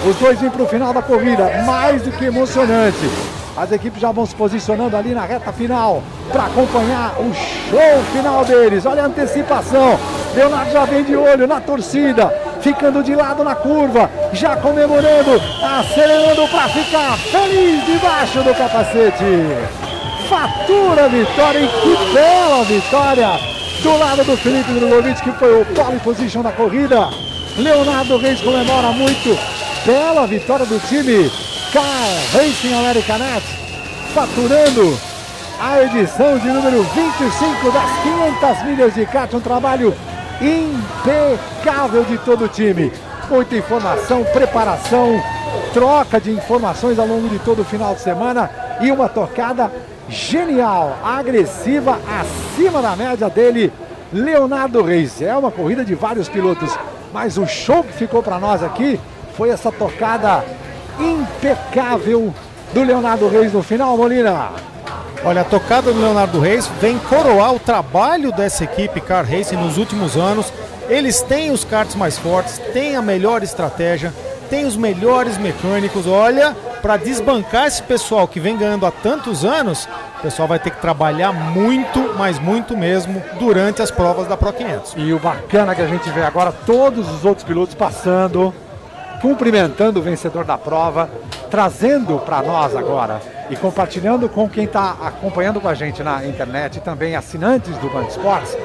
Os 0.08 0.16
dois 0.16 0.40
vêm 0.40 0.50
para 0.50 0.62
o 0.62 0.66
final 0.66 0.92
da 0.92 1.00
corrida, 1.00 1.62
mais 1.64 2.02
do 2.02 2.10
que 2.10 2.24
emocionante. 2.24 3.08
As 3.56 3.70
equipes 3.70 4.00
já 4.00 4.10
vão 4.10 4.24
se 4.24 4.34
posicionando 4.34 4.96
ali 4.96 5.14
na 5.14 5.24
reta 5.24 5.52
final 5.52 6.02
para 6.32 6.46
acompanhar 6.46 7.14
o 7.20 7.32
show 7.34 8.02
final 8.12 8.44
deles. 8.44 8.84
Olha 8.86 9.02
a 9.02 9.06
antecipação. 9.06 9.98
Leonardo 10.34 10.72
já 10.72 10.84
vem 10.86 11.04
de 11.04 11.14
olho 11.14 11.46
na 11.46 11.60
torcida, 11.60 12.32
ficando 12.62 13.02
de 13.02 13.14
lado 13.14 13.42
na 13.42 13.54
curva, 13.54 14.08
já 14.32 14.56
comemorando, 14.56 15.40
acelerando 15.62 16.48
para 16.48 16.68
ficar 16.68 17.18
feliz 17.18 17.84
debaixo 17.84 18.42
do 18.42 18.54
capacete. 18.54 19.24
Fatura 20.28 21.04
a 21.04 21.08
vitória 21.08 21.58
e 21.58 21.68
que 21.68 22.14
bela 22.14 22.64
vitória 22.64 23.28
do 23.82 23.98
lado 23.98 24.24
do 24.24 24.36
Felipe 24.36 24.72
Drogovic, 24.72 25.20
que 25.20 25.32
foi 25.32 25.60
o 25.60 25.66
pole 25.66 25.98
position 25.98 26.42
da 26.42 26.52
corrida. 26.52 27.08
Leonardo 27.58 28.16
Reis 28.16 28.40
comemora 28.40 28.92
muito. 28.92 29.36
Bela 29.84 30.26
vitória 30.26 30.64
do 30.64 30.78
time 30.86 31.30
Car 31.72 31.82
Racing 32.32 32.72
Americanet, 32.74 33.42
faturando 34.14 34.98
a 35.60 35.82
edição 35.82 36.38
de 36.38 36.46
número 36.46 36.82
25 36.82 37.72
das 37.72 37.90
500 38.02 38.64
milhas 38.64 38.94
de 38.94 39.04
kart. 39.06 39.34
Um 39.34 39.40
trabalho 39.40 39.94
impecável 40.42 42.04
de 42.04 42.18
todo 42.18 42.44
o 42.44 42.48
time. 42.48 42.92
Muita 43.30 43.56
informação, 43.56 44.24
preparação, 44.24 45.22
troca 45.72 46.20
de 46.20 46.30
informações 46.30 46.98
ao 46.98 47.06
longo 47.06 47.28
de 47.28 47.38
todo 47.38 47.62
o 47.62 47.64
final 47.64 47.94
de 47.94 48.00
semana 48.00 48.50
e 48.80 48.90
uma 48.90 49.08
tocada 49.08 49.70
genial, 50.08 50.98
agressiva, 51.02 51.98
acima 52.20 52.82
da 52.82 52.96
média 52.96 53.30
dele, 53.30 53.72
Leonardo 54.12 54.82
Reis. 54.82 55.22
É 55.22 55.34
uma 55.34 55.50
corrida 55.50 55.84
de 55.84 55.94
vários 55.94 56.28
pilotos, 56.28 56.76
mas 57.12 57.38
o 57.38 57.46
show 57.46 57.82
que 57.84 57.92
ficou 57.92 58.22
para 58.22 58.38
nós 58.38 58.62
aqui 58.62 59.00
foi 59.36 59.50
essa 59.50 59.70
tocada 59.70 60.44
impecável 60.98 62.34
do 62.74 62.82
Leonardo 62.82 63.28
Reis 63.28 63.52
no 63.52 63.62
final, 63.62 63.96
Molina. 63.96 64.71
Olha, 65.24 65.42
a 65.42 65.44
tocada 65.44 65.92
do 65.92 66.00
Leonardo 66.00 66.40
Reis 66.40 66.66
vem 66.80 66.98
coroar 66.98 67.54
o 67.54 67.60
trabalho 67.60 68.32
dessa 68.32 68.64
equipe 68.64 69.00
Car 69.00 69.24
Racing 69.24 69.54
nos 69.54 69.78
últimos 69.78 70.16
anos. 70.16 70.52
Eles 70.88 71.22
têm 71.22 71.52
os 71.52 71.62
karts 71.62 71.94
mais 71.94 72.18
fortes, 72.18 72.58
têm 72.72 72.96
a 72.96 73.02
melhor 73.02 73.40
estratégia, 73.40 74.12
têm 74.50 74.66
os 74.66 74.76
melhores 74.76 75.38
mecânicos. 75.38 76.08
Olha, 76.08 76.56
para 76.82 76.96
desbancar 76.96 77.68
esse 77.68 77.84
pessoal 77.84 78.26
que 78.26 78.40
vem 78.40 78.58
ganhando 78.58 78.84
há 78.84 78.90
tantos 78.90 79.44
anos, 79.44 79.88
o 80.18 80.22
pessoal 80.22 80.48
vai 80.48 80.58
ter 80.58 80.70
que 80.70 80.80
trabalhar 80.80 81.32
muito, 81.32 82.14
mas 82.18 82.40
muito 82.40 82.76
mesmo, 82.76 83.22
durante 83.38 83.80
as 83.80 83.92
provas 83.92 84.26
da 84.26 84.36
Pro 84.36 84.52
500. 84.52 84.94
E 84.96 85.12
o 85.12 85.20
bacana 85.20 85.72
que 85.72 85.82
a 85.82 85.86
gente 85.86 86.10
vê 86.10 86.22
agora, 86.22 86.50
todos 86.50 87.08
os 87.08 87.24
outros 87.24 87.46
pilotos 87.46 87.76
passando, 87.76 88.52
cumprimentando 89.22 90.00
o 90.00 90.02
vencedor 90.02 90.44
da 90.44 90.58
prova, 90.58 91.08
trazendo 91.48 92.18
para 92.18 92.42
nós 92.42 92.74
agora 92.74 93.22
e 93.48 93.54
compartilhando 93.54 94.28
com 94.28 94.48
quem 94.48 94.64
está 94.64 94.96
acompanhando 95.00 95.60
com 95.60 95.68
a 95.68 95.74
gente 95.74 96.02
na 96.02 96.26
internet 96.26 96.78
e 96.78 96.80
também 96.80 97.14
assinantes 97.14 97.78
do 97.78 97.88
Band 97.88 98.08
Esportes, 98.08 98.56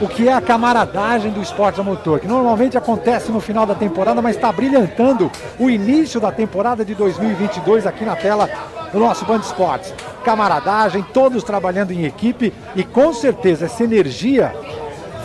o 0.00 0.08
que 0.08 0.28
é 0.28 0.32
a 0.32 0.40
camaradagem 0.40 1.30
do 1.30 1.40
esporte 1.40 1.80
a 1.80 1.84
motor, 1.84 2.18
que 2.18 2.26
normalmente 2.26 2.76
acontece 2.76 3.30
no 3.30 3.38
final 3.38 3.64
da 3.64 3.74
temporada, 3.76 4.20
mas 4.20 4.34
está 4.34 4.50
brilhantando 4.50 5.30
o 5.60 5.70
início 5.70 6.20
da 6.20 6.32
temporada 6.32 6.84
de 6.84 6.94
2022 6.96 7.86
aqui 7.86 8.04
na 8.04 8.16
tela 8.16 8.50
do 8.92 8.98
nosso 8.98 9.24
Band 9.24 9.38
Esportes. 9.38 9.94
Camaradagem, 10.24 11.04
todos 11.14 11.44
trabalhando 11.44 11.92
em 11.92 12.04
equipe 12.04 12.52
e 12.74 12.82
com 12.82 13.12
certeza 13.12 13.66
essa 13.66 13.84
energia 13.84 14.52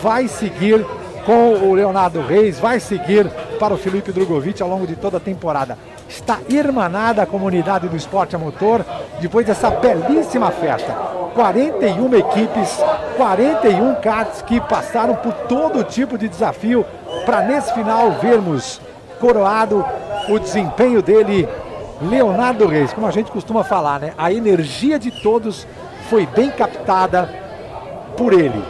vai 0.00 0.28
seguir 0.28 0.86
com 1.30 1.52
o 1.68 1.74
Leonardo 1.74 2.20
Reis, 2.22 2.58
vai 2.58 2.80
seguir 2.80 3.24
para 3.60 3.72
o 3.72 3.78
Felipe 3.78 4.10
Drogovic 4.10 4.60
ao 4.60 4.68
longo 4.68 4.84
de 4.84 4.96
toda 4.96 5.18
a 5.18 5.20
temporada. 5.20 5.78
Está 6.08 6.40
irmanada 6.48 7.22
a 7.22 7.26
comunidade 7.26 7.86
do 7.86 7.96
esporte 7.96 8.34
a 8.34 8.38
motor 8.38 8.84
depois 9.20 9.46
dessa 9.46 9.70
belíssima 9.70 10.50
festa. 10.50 10.92
41 11.32 12.16
equipes, 12.16 12.76
41 13.16 13.94
karts 14.02 14.42
que 14.42 14.60
passaram 14.60 15.14
por 15.14 15.32
todo 15.46 15.84
tipo 15.84 16.18
de 16.18 16.28
desafio 16.28 16.84
para 17.24 17.42
nesse 17.42 17.72
final 17.74 18.10
vermos 18.20 18.80
coroado 19.20 19.86
o 20.28 20.36
desempenho 20.36 21.00
dele, 21.00 21.48
Leonardo 22.02 22.66
Reis. 22.66 22.92
Como 22.92 23.06
a 23.06 23.12
gente 23.12 23.30
costuma 23.30 23.62
falar, 23.62 24.00
né? 24.00 24.14
A 24.18 24.32
energia 24.32 24.98
de 24.98 25.12
todos 25.12 25.64
foi 26.08 26.26
bem 26.26 26.50
captada 26.50 27.32
por 28.16 28.32
ele, 28.32 28.64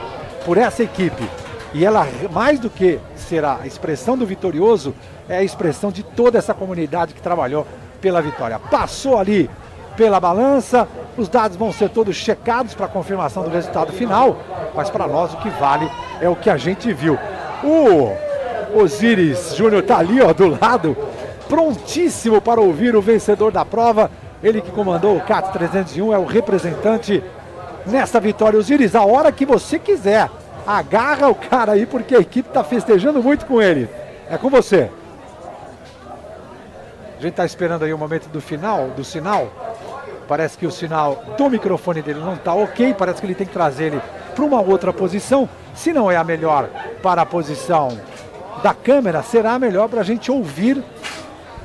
por 0.44 0.59
essa 0.59 0.83
equipe. 0.83 1.40
E 1.72 1.85
ela, 1.85 2.06
mais 2.33 2.58
do 2.58 2.69
que 2.69 2.99
ser 3.17 3.44
a 3.44 3.60
expressão 3.65 4.19
do 4.19 4.26
vitorioso, 4.26 4.94
é 5.28 5.38
a 5.38 5.42
expressão 5.42 5.92
de 5.92 6.03
toda 6.03 6.38
essa 6.38 6.53
comunidade 6.53 7.15
que 7.15 7.22
trabalhou 7.22 7.67
pela 8.01 8.20
vitória. 8.20 8.58
Passou 8.58 9.19
ali 9.19 9.49
pela 9.97 10.19
balança, 10.19 10.88
os 11.17 11.28
dados 11.28 11.56
vão 11.56 11.72
ser 11.72 11.90
todos 11.90 12.17
checados 12.17 12.74
para 12.74 12.88
confirmação 12.88 13.42
do 13.44 13.51
resultado 13.51 13.92
final, 13.92 14.38
mas 14.74 14.90
para 14.90 15.06
nós 15.06 15.35
o 15.35 15.36
que 15.36 15.51
vale 15.51 15.90
é 16.20 16.28
o 16.28 16.35
que 16.35 16.51
a 16.51 16.56
gente 16.56 16.92
viu. 16.92 17.19
O 17.62 18.81
Osiris 18.81 19.54
Júnior 19.54 19.83
está 19.83 19.99
ali 19.99 20.20
ó, 20.20 20.33
do 20.33 20.49
lado, 20.49 20.97
prontíssimo 21.49 22.40
para 22.40 22.60
ouvir 22.60 22.97
o 22.97 23.03
vencedor 23.03 23.53
da 23.53 23.65
prova. 23.65 24.10
Ele 24.42 24.60
que 24.60 24.70
comandou 24.70 25.17
o 25.17 25.20
CAT 25.20 25.53
301 25.53 26.15
é 26.15 26.19
o 26.19 26.24
representante 26.24 27.22
nessa 27.86 28.19
vitória. 28.19 28.58
Osiris, 28.58 28.94
a 28.94 29.04
hora 29.04 29.31
que 29.31 29.44
você 29.44 29.78
quiser, 29.78 30.31
agarra 30.67 31.28
o 31.28 31.35
cara 31.35 31.73
aí, 31.73 31.87
porque 31.87 32.15
a 32.15 32.21
equipe 32.21 32.49
está 32.49 32.62
festejando 32.65 33.23
muito 33.23 33.47
com 33.47 33.60
ele. 33.60 33.89
É 34.28 34.37
com 34.39 34.49
você. 34.51 34.91
A 37.19 37.23
gente 37.23 37.33
está 37.33 37.44
esperando 37.44 37.85
aí 37.85 37.93
o 37.93 37.99
momento 37.99 38.28
do 38.28 38.41
final, 38.41 38.89
do 38.89 39.05
sinal. 39.05 39.49
Parece 40.26 40.57
que 40.57 40.67
o 40.67 40.71
sinal 40.71 41.23
do 41.37 41.51
microfone 41.51 42.01
dele 42.03 42.21
não 42.21 42.35
está 42.35 42.55
ok. 42.55 42.94
Parece 42.94 43.21
que 43.21 43.26
ele 43.26 43.35
tem 43.35 43.47
que 43.47 43.53
trazer 43.53 43.87
ele 43.87 44.01
para 44.35 44.44
uma 44.44 44.60
outra 44.60 44.93
posição. 44.93 45.49
Se 45.75 45.93
não 45.93 46.10
é 46.10 46.17
a 46.17 46.25
melhor 46.25 46.69
para 47.03 47.23
a 47.23 47.26
posição 47.26 47.99
da 48.62 48.73
câmera, 48.73 49.23
será 49.23 49.53
a 49.55 49.59
melhor 49.59 49.89
para 49.89 50.01
a 50.01 50.05
gente 50.05 50.31
ouvir 50.31 50.83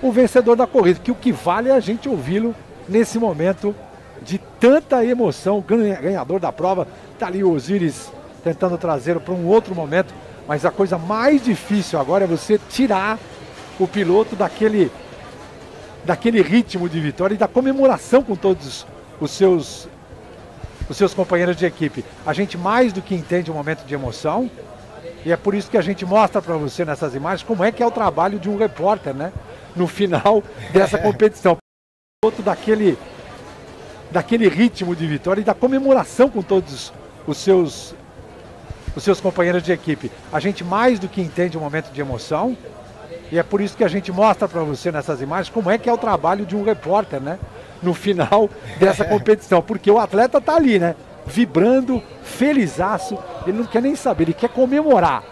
o 0.01 0.11
vencedor 0.11 0.55
da 0.55 0.67
corrida, 0.67 0.99
que 1.01 1.11
o 1.11 1.15
que 1.15 1.31
vale 1.31 1.69
é 1.69 1.73
a 1.73 1.79
gente 1.79 2.07
ouvi-lo 2.09 2.53
nesse 2.87 3.17
momento 3.17 3.73
de 4.21 4.37
tanta 4.59 5.03
emoção. 5.05 5.63
Ganha- 5.65 5.99
Ganhador 6.01 6.39
da 6.39 6.51
prova, 6.51 6.87
tá 7.17 7.27
ali 7.27 7.43
o 7.43 7.51
Osiris 7.53 8.11
tentando 8.45 8.77
trazê-lo 8.77 9.19
para 9.19 9.33
um 9.33 9.47
outro 9.47 9.73
momento, 9.73 10.13
mas 10.47 10.65
a 10.65 10.71
coisa 10.71 10.99
mais 10.99 11.43
difícil 11.43 11.99
agora 11.99 12.25
é 12.25 12.27
você 12.27 12.59
tirar 12.69 13.17
o 13.79 13.87
piloto 13.87 14.35
daquele 14.35 14.91
daquele 16.05 16.43
ritmo 16.43 16.87
de 16.87 16.99
vitória 16.99 17.33
e 17.33 17.37
da 17.37 17.47
comemoração 17.47 18.21
com 18.21 18.35
todos 18.35 18.85
os 19.19 19.31
seus 19.31 19.87
os 20.87 20.95
seus 20.95 21.15
companheiros 21.15 21.57
de 21.57 21.65
equipe. 21.65 22.05
A 22.23 22.31
gente 22.31 22.55
mais 22.55 22.93
do 22.93 23.01
que 23.01 23.15
entende 23.15 23.49
o 23.49 23.53
momento 23.55 23.83
de 23.83 23.95
emoção 23.95 24.51
e 25.25 25.31
é 25.31 25.35
por 25.35 25.55
isso 25.55 25.71
que 25.71 25.77
a 25.77 25.81
gente 25.81 26.05
mostra 26.05 26.39
para 26.39 26.55
você 26.55 26.85
nessas 26.85 27.15
imagens 27.15 27.41
como 27.41 27.63
é 27.63 27.71
que 27.71 27.81
é 27.81 27.85
o 27.87 27.89
trabalho 27.89 28.37
de 28.37 28.47
um 28.47 28.57
repórter, 28.59 29.15
né? 29.15 29.33
No 29.75 29.87
final 29.87 30.43
dessa 30.71 30.99
competição. 30.99 31.57
Outro 32.23 32.43
daquele 32.43 32.95
daquele 34.11 34.47
ritmo 34.47 34.95
de 34.95 35.07
vitória 35.07 35.41
e 35.41 35.43
da 35.43 35.55
comemoração 35.55 36.29
com 36.29 36.43
todos 36.43 36.93
os 37.25 37.37
seus 37.39 37.95
os 38.95 39.03
seus 39.03 39.19
companheiros 39.19 39.63
de 39.63 39.71
equipe. 39.71 40.11
A 40.31 40.39
gente 40.39 40.63
mais 40.63 40.99
do 40.99 41.07
que 41.07 41.21
entende 41.21 41.57
o 41.57 41.61
momento 41.61 41.91
de 41.91 42.01
emoção 42.01 42.57
e 43.31 43.37
é 43.37 43.43
por 43.43 43.59
isso 43.59 43.75
que 43.75 43.83
a 43.83 43.87
gente 43.87 44.11
mostra 44.11 44.47
para 44.47 44.61
você 44.61 44.91
nessas 44.91 45.21
imagens 45.21 45.49
como 45.49 45.69
é 45.69 45.77
que 45.77 45.89
é 45.89 45.93
o 45.93 45.97
trabalho 45.97 46.45
de 46.45 46.55
um 46.55 46.63
repórter, 46.63 47.19
né? 47.19 47.39
No 47.81 47.93
final 47.93 48.49
dessa 48.79 49.03
competição, 49.03 49.61
porque 49.61 49.89
o 49.89 49.99
atleta 49.99 50.39
tá 50.39 50.55
ali, 50.55 50.79
né? 50.79 50.95
Vibrando, 51.25 52.01
felizaço, 52.23 53.17
ele 53.45 53.57
não 53.57 53.65
quer 53.65 53.81
nem 53.81 53.95
saber, 53.95 54.25
ele 54.25 54.33
quer 54.33 54.49
comemorar. 54.49 55.23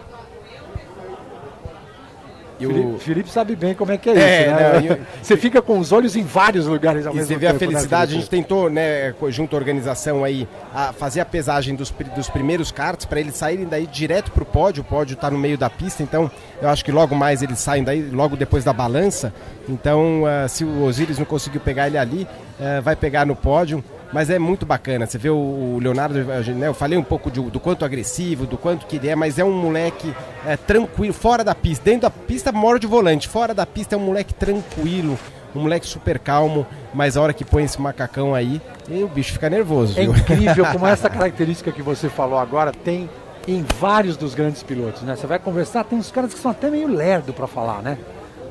E 2.70 2.94
o- 2.94 2.98
Felipe, 2.98 3.30
sabe 3.30 3.54
bem 3.56 3.74
como 3.74 3.92
é 3.92 3.98
que 3.98 4.10
é, 4.10 4.12
É, 4.12 4.40
isso, 4.42 4.50
né? 4.90 4.96
não, 4.98 5.06
Você 5.22 5.36
fica 5.36 5.60
com 5.62 5.78
os 5.78 5.92
olhos 5.92 6.16
em 6.16 6.22
vários 6.22 6.66
lugares 6.66 7.06
ao 7.06 7.12
E 7.12 7.16
mesmo 7.16 7.28
você 7.28 7.36
vê 7.38 7.46
a 7.46 7.50
tempo, 7.52 7.64
né, 7.64 7.68
felicidade, 7.70 8.02
a 8.04 8.06
Felipe? 8.08 8.20
gente 8.22 8.30
tentou, 8.30 8.68
né, 8.70 9.14
junto 9.28 9.54
à 9.54 9.58
organização 9.58 10.24
aí, 10.24 10.48
a 10.74 10.92
fazer 10.92 11.20
a 11.20 11.24
pesagem 11.24 11.74
dos, 11.74 11.92
dos 12.14 12.28
primeiros 12.28 12.70
karts 12.72 13.04
para 13.06 13.20
eles 13.20 13.34
saírem 13.36 13.66
daí 13.66 13.86
direto 13.86 14.30
pro 14.32 14.44
pódio. 14.44 14.82
O 14.82 14.84
pódio 14.84 15.16
tá 15.16 15.30
no 15.30 15.38
meio 15.38 15.56
da 15.58 15.68
pista, 15.70 16.02
então 16.02 16.30
eu 16.60 16.68
acho 16.68 16.84
que 16.84 16.92
logo 16.92 17.14
mais 17.14 17.42
eles 17.42 17.58
saem 17.58 17.82
daí, 17.84 18.02
logo 18.10 18.36
depois 18.36 18.64
da 18.64 18.72
balança. 18.72 19.32
Então, 19.68 20.24
ah, 20.26 20.46
se 20.48 20.64
o 20.64 20.82
Osiris 20.84 21.18
não 21.18 21.24
conseguiu 21.24 21.60
pegar 21.60 21.86
ele 21.86 21.98
ali, 21.98 22.26
ah, 22.60 22.80
vai 22.80 22.94
pegar 22.96 23.24
no 23.26 23.34
pódio. 23.36 23.82
Mas 24.14 24.30
é 24.30 24.38
muito 24.38 24.64
bacana, 24.64 25.06
você 25.06 25.18
vê 25.18 25.28
o, 25.28 25.76
Leonardo, 25.82 26.14
né, 26.54 26.68
eu 26.68 26.72
falei 26.72 26.96
um 26.96 27.02
pouco 27.02 27.32
de- 27.32 27.40
do 27.50 27.58
quanto 27.58 27.84
agressivo, 27.84 28.46
do 28.46 28.56
quanto 28.56 28.86
que 28.86 28.94
ele 28.94 29.08
é, 29.08 29.16
mas 29.16 29.40
é 29.40 29.44
um 29.44 29.50
moleque 29.52 30.14
é, 30.46 30.56
tranquilo, 30.56 31.12
fora 31.12 31.42
da 31.42 31.52
pista. 31.52 31.84
Dentro 31.86 32.02
da 32.02 32.10
pista 32.10 32.52
mora 32.52 32.78
de 32.78 32.86
volante, 32.86 33.26
fora 33.26 33.52
da 33.52 33.66
pista 33.66 33.96
é 33.96 33.98
um 33.98 34.02
moleque 34.02 34.32
tranquilo, 34.32 35.18
um 35.52 35.62
moleque 35.62 35.84
super 35.84 36.20
calmo, 36.20 36.64
mas 36.94 37.16
a 37.16 37.22
hora 37.22 37.32
que 37.32 37.44
põe 37.44 37.64
esse 37.64 37.80
macacão 37.82 38.36
aí, 38.36 38.62
o 38.88 39.08
bicho 39.08 39.32
fica 39.32 39.50
nervoso. 39.50 39.98
É 39.98 40.04
viu? 40.04 40.14
incrível 40.14 40.64
como 40.66 40.86
essa 40.86 41.10
característica 41.10 41.72
que 41.72 41.82
você 41.82 42.08
falou 42.08 42.38
agora 42.38 42.70
tem 42.70 43.10
em 43.48 43.66
vários 43.80 44.16
dos 44.16 44.32
grandes 44.32 44.62
pilotos, 44.62 45.02
né? 45.02 45.16
Você 45.16 45.26
vai 45.26 45.40
conversar, 45.40 45.82
tem 45.82 45.98
uns 45.98 46.12
caras 46.12 46.32
que 46.32 46.38
são 46.38 46.52
até 46.52 46.70
meio 46.70 46.86
lerdo 46.86 47.32
para 47.32 47.48
falar, 47.48 47.82
né? 47.82 47.98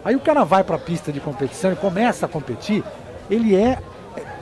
Aí 0.04 0.14
o 0.14 0.20
cara 0.20 0.44
vai 0.44 0.62
para 0.62 0.76
a 0.76 0.80
pista 0.80 1.10
de 1.10 1.22
competição 1.22 1.72
e 1.72 1.76
começa 1.78 2.26
a 2.26 2.30
competir, 2.30 2.84
ele 3.30 3.56
é 3.56 3.78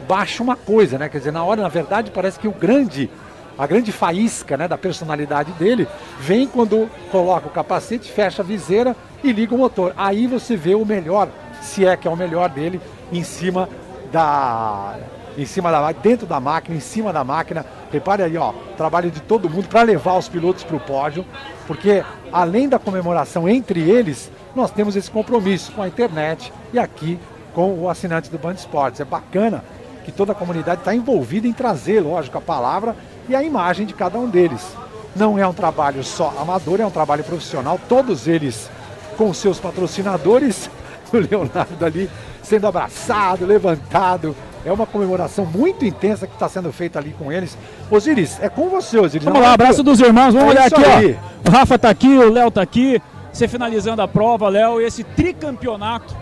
baixa 0.08 0.44
uma 0.44 0.56
coisa, 0.56 0.98
né? 0.98 1.10
Quer 1.10 1.20
dizer, 1.20 1.32
na 1.32 1.44
hora, 1.44 1.62
na 1.62 1.70
verdade, 1.70 2.12
parece 2.12 2.40
que 2.40 2.48
o 2.48 2.52
grande 2.52 3.10
a 3.58 3.68
grande 3.68 3.92
faísca 3.92 4.58
né, 4.58 4.68
da 4.68 4.78
personalidade 4.78 5.52
dele 5.52 5.88
vem 6.20 6.48
quando 6.48 6.90
coloca 7.12 7.48
o 7.48 7.52
capacete, 7.52 8.12
fecha 8.12 8.42
a 8.42 8.46
viseira 8.46 8.96
e 9.24 9.32
liga 9.32 9.54
o 9.54 9.58
motor. 9.58 9.94
Aí 9.98 10.26
você 10.26 10.56
vê 10.56 10.74
o 10.74 10.86
melhor, 10.86 11.30
se 11.62 11.86
é 11.86 11.96
que 11.96 12.08
é 12.08 12.12
o 12.12 12.16
melhor 12.16 12.50
dele, 12.50 12.82
em 13.12 13.24
cima 13.24 13.70
da. 14.12 14.98
Em 15.38 15.46
cima 15.46 15.72
da 15.72 15.92
dentro 15.94 16.28
da 16.28 16.40
máquina, 16.40 16.76
em 16.76 16.82
cima 16.82 17.14
da 17.14 17.24
máquina. 17.24 17.66
Repare 17.92 18.24
aí, 18.24 18.36
ó, 18.36 18.52
trabalho 18.76 19.10
de 19.10 19.22
todo 19.22 19.50
mundo 19.50 19.68
para 19.68 19.82
levar 19.82 20.18
os 20.18 20.28
pilotos 20.28 20.64
para 20.64 20.76
o 20.76 20.80
pódio, 20.80 21.26
porque 21.68 22.04
além 22.34 22.68
da 22.68 22.78
comemoração 22.78 23.48
entre 23.48 23.80
eles, 23.80 24.30
nós 24.56 24.72
temos 24.72 24.96
esse 24.96 25.10
compromisso 25.10 25.72
com 25.72 25.82
a 25.82 25.88
internet 25.88 26.52
e 26.74 26.80
aqui 26.80 27.18
com 27.54 27.74
o 27.80 27.90
assinante 27.90 28.30
do 28.30 28.38
Band 28.38 28.54
Esportes. 28.54 29.00
É 29.00 29.06
bacana 29.06 29.64
que 30.04 30.12
toda 30.12 30.32
a 30.32 30.36
comunidade 30.36 30.82
está 30.82 30.94
envolvida 30.96 31.48
em 31.48 31.54
trazer, 31.54 32.00
lógico, 32.02 32.38
a 32.38 32.42
palavra 32.42 32.96
e 33.30 33.36
a 33.36 33.44
imagem 33.44 33.86
de 33.86 33.94
cada 33.94 34.18
um 34.18 34.28
deles. 34.30 34.76
Não 35.16 35.38
é 35.38 35.46
um 35.48 35.54
trabalho 35.54 36.04
só 36.04 36.34
amador, 36.40 36.80
é 36.80 36.86
um 36.86 36.92
trabalho 36.92 37.24
profissional, 37.24 37.80
todos 37.90 38.28
eles 38.28 38.70
com 39.18 39.34
seus 39.34 39.60
patrocinadores, 39.60 40.70
o 41.14 41.18
Leonardo 41.18 41.86
ali 41.86 42.10
sendo 42.42 42.68
abraçado, 42.68 43.46
levantado. 43.46 44.36
É 44.64 44.72
uma 44.72 44.86
comemoração 44.86 45.44
muito 45.46 45.84
intensa 45.86 46.28
que 46.28 46.34
está 46.34 46.48
sendo 46.48 46.72
feita 46.72 47.00
ali 47.00 47.16
com 47.18 47.32
eles. 47.32 47.58
Osiris, 47.90 48.38
é 48.42 48.48
com 48.48 48.70
você, 48.70 49.00
Osiris. 49.00 49.26
Vamos 49.26 49.40
Não, 49.40 49.48
lá, 49.48 49.54
abraço 49.54 49.82
dos 49.82 50.00
irmãos, 50.00 50.34
vamos 50.34 50.50
É 50.50 50.52
olhar 50.52 50.68
aqui, 50.68 50.86
aí. 50.86 51.18
ó. 51.46 51.50
O 51.50 51.52
Rafa 51.52 51.80
tá 51.80 51.90
aqui, 51.90 52.08
o 52.08 52.32
Léo 52.32 52.52
tá 52.52 52.62
aqui. 52.62 53.02
Você 53.34 53.48
finalizando 53.48 54.02
a 54.02 54.08
prova, 54.08 54.50
Léo, 54.50 54.80
esse 54.80 55.04
tricampeonato 55.04 56.16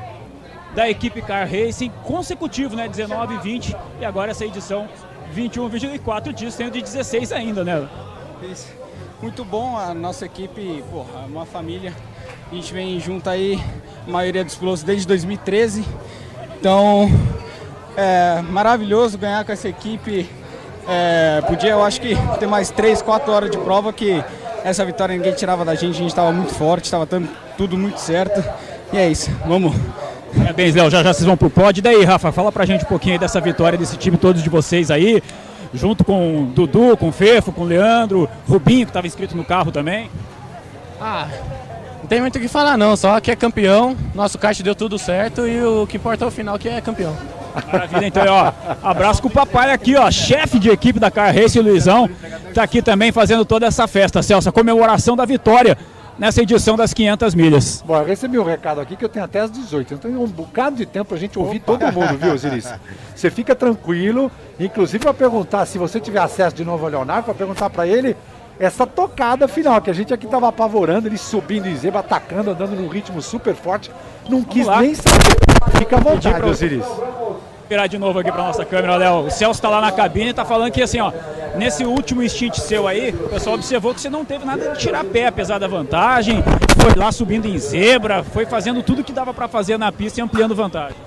da 0.73 0.89
equipe 0.89 1.21
Car 1.21 1.47
Racing 1.47 1.91
consecutivo, 2.03 2.75
né? 2.75 2.87
19 2.87 3.35
e 3.35 3.37
20 3.39 3.75
e 3.99 4.05
agora 4.05 4.31
essa 4.31 4.45
edição 4.45 4.87
21, 5.31 5.67
24 5.69 6.33
dias, 6.33 6.55
tem 6.55 6.67
o 6.67 6.71
de 6.71 6.81
16 6.81 7.31
ainda, 7.31 7.63
né? 7.63 7.87
Isso. 8.41 8.67
Muito 9.21 9.43
bom, 9.43 9.77
a 9.77 9.93
nossa 9.93 10.25
equipe, 10.25 10.83
porra, 10.89 11.23
é 11.23 11.25
uma 11.27 11.45
família. 11.45 11.93
A 12.51 12.55
gente 12.55 12.73
vem 12.73 12.99
junto 12.99 13.29
aí, 13.29 13.61
a 14.07 14.09
maioria 14.09 14.43
dos 14.43 14.55
pilotos 14.55 14.81
desde 14.81 15.05
2013. 15.07 15.85
Então, 16.57 17.09
é 17.97 18.41
maravilhoso 18.41 19.17
ganhar 19.17 19.43
com 19.43 19.51
essa 19.51 19.67
equipe. 19.67 20.27
É, 20.87 21.41
podia, 21.45 21.71
eu 21.71 21.83
acho 21.83 22.01
que, 22.01 22.15
ter 22.39 22.47
mais 22.47 22.71
3, 22.71 23.01
4 23.01 23.31
horas 23.31 23.51
de 23.51 23.57
prova 23.57 23.91
que 23.91 24.23
essa 24.63 24.83
vitória 24.85 25.15
ninguém 25.15 25.33
tirava 25.33 25.63
da 25.63 25.75
gente. 25.75 25.95
A 25.95 25.99
gente 25.99 26.09
estava 26.09 26.31
muito 26.31 26.53
forte, 26.53 26.85
estava 26.85 27.07
tudo 27.57 27.77
muito 27.77 27.99
certo. 27.99 28.43
E 28.91 28.97
é 28.97 29.07
isso, 29.07 29.29
vamos. 29.45 29.75
Parabéns, 30.37 30.75
Léo. 30.75 30.89
Já 30.89 31.03
já 31.03 31.13
vocês 31.13 31.25
vão 31.25 31.37
pro 31.37 31.49
pódio. 31.49 31.79
E 31.79 31.83
daí, 31.83 32.03
Rafa, 32.03 32.31
fala 32.31 32.51
pra 32.51 32.65
gente 32.65 32.85
um 32.85 32.87
pouquinho 32.87 33.15
aí 33.15 33.19
dessa 33.19 33.39
vitória 33.39 33.77
desse 33.77 33.97
time 33.97 34.17
todos 34.17 34.43
de 34.43 34.49
vocês 34.49 34.91
aí. 34.91 35.21
Junto 35.73 36.03
com 36.03 36.43
o 36.43 36.45
Dudu, 36.47 36.97
com 36.97 37.09
o 37.09 37.11
Fefo, 37.11 37.51
com 37.51 37.61
o 37.61 37.65
Leandro, 37.65 38.27
Rubinho, 38.47 38.85
que 38.85 38.89
estava 38.89 39.05
inscrito 39.05 39.37
no 39.37 39.45
carro 39.45 39.71
também. 39.71 40.09
Ah, 40.99 41.27
não 42.01 42.07
tem 42.07 42.21
muito 42.21 42.37
o 42.37 42.41
que 42.41 42.47
falar 42.47 42.77
não, 42.77 42.95
só 42.97 43.19
que 43.19 43.29
é 43.29 43.35
campeão, 43.35 43.95
nosso 44.15 44.37
kart 44.37 44.59
deu 44.61 44.73
tudo 44.73 44.97
certo 44.97 45.47
e 45.47 45.61
o 45.61 45.85
que 45.85 45.97
importa 45.97 46.25
é 46.25 46.27
o 46.27 46.31
final 46.31 46.57
que 46.57 46.67
é 46.67 46.81
campeão. 46.81 47.15
Maravilha, 47.71 48.07
então, 48.07 48.23
ó, 48.27 48.51
abraço 48.83 49.21
com 49.21 49.27
o 49.27 49.31
papai 49.31 49.71
aqui, 49.71 49.95
ó, 49.95 50.09
chefe 50.09 50.59
de 50.59 50.69
equipe 50.69 50.99
da 50.99 51.11
Car 51.11 51.33
Race, 51.33 51.57
o 51.59 51.61
Luizão, 51.63 52.09
tá 52.53 52.63
aqui 52.63 52.81
também 52.81 53.11
fazendo 53.11 53.45
toda 53.45 53.65
essa 53.65 53.87
festa, 53.87 54.21
Celso, 54.21 54.49
a 54.49 54.51
comemoração 54.51 55.15
da 55.15 55.25
vitória 55.25 55.77
nessa 56.19 56.41
edição 56.41 56.75
das 56.75 56.93
500 56.93 57.33
milhas. 57.33 57.83
Bom, 57.85 57.95
eu 57.97 58.05
recebi 58.05 58.37
um 58.37 58.43
recado 58.43 58.81
aqui 58.81 58.95
que 58.95 59.03
eu 59.03 59.09
tenho 59.09 59.25
até 59.25 59.39
às 59.39 59.49
18. 59.51 59.93
Então 59.93 60.11
tem 60.11 60.19
um 60.19 60.27
bocado 60.27 60.75
de 60.75 60.85
tempo 60.85 61.05
pra 61.09 61.17
gente 61.17 61.39
ouvir 61.39 61.59
todo 61.59 61.81
mundo, 61.91 62.17
viu, 62.17 62.33
Osiris? 62.33 62.71
Você 63.15 63.29
fica 63.31 63.55
tranquilo, 63.55 64.31
inclusive 64.59 64.99
para 65.03 65.13
perguntar, 65.13 65.65
se 65.65 65.77
você 65.77 65.99
tiver 65.99 66.19
acesso 66.21 66.55
de 66.55 66.63
novo 66.63 66.85
ao 66.85 66.91
Leonardo, 66.91 67.25
para 67.25 67.33
perguntar 67.33 67.69
para 67.69 67.85
ele 67.87 68.15
essa 68.59 68.85
tocada 68.85 69.47
final, 69.47 69.81
que 69.81 69.89
a 69.89 69.93
gente 69.93 70.13
aqui 70.13 70.27
tava 70.27 70.47
apavorando, 70.49 71.07
ele 71.07 71.17
subindo 71.17 71.65
em 71.67 71.75
zebra, 71.75 71.99
atacando, 72.01 72.51
andando 72.51 72.75
num 72.75 72.87
ritmo 72.89 73.21
super 73.21 73.55
forte. 73.55 73.89
Não 74.29 74.43
quis 74.43 74.65
lá. 74.67 74.81
nem 74.81 74.93
saber. 74.95 75.17
Fica 75.77 75.97
à 75.97 75.99
vontade, 75.99 76.33
pra- 76.35 76.47
Osiris. 76.47 76.85
Virar 77.69 77.85
de 77.85 77.99
novo 77.99 78.17
aqui 78.17 78.31
pra 78.31 78.41
nossa 78.41 78.65
câmera, 78.65 78.95
Léo. 78.95 79.27
O 79.27 79.29
Celso 79.29 79.61
tá 79.61 79.69
lá 79.69 79.79
na 79.79 79.91
cabine 79.91 80.29
e 80.29 80.33
tá 80.33 80.43
falando 80.43 80.71
que 80.71 80.81
assim, 80.81 80.99
ó, 80.99 81.11
nesse 81.55 81.85
último 81.85 82.27
stint 82.27 82.55
seu 82.57 82.87
aí, 82.87 83.11
o 83.11 83.29
pessoal 83.29 83.55
observou 83.55 83.93
que 83.93 84.01
você 84.01 84.09
não 84.09 84.25
teve 84.25 84.43
nada 84.43 84.71
de 84.71 84.79
tirar 84.79 85.03
pé, 85.03 85.27
apesar 85.27 85.59
da 85.59 85.67
vantagem. 85.67 86.43
Foi 86.81 86.95
lá 86.95 87.11
subindo 87.11 87.45
em 87.45 87.59
zebra, 87.59 88.23
foi 88.23 88.47
fazendo 88.47 88.81
tudo 88.81 89.03
que 89.03 89.13
dava 89.13 89.35
pra 89.35 89.47
fazer 89.47 89.77
na 89.77 89.91
pista 89.91 90.19
e 90.19 90.23
ampliando 90.23 90.55
vantagem. 90.55 90.97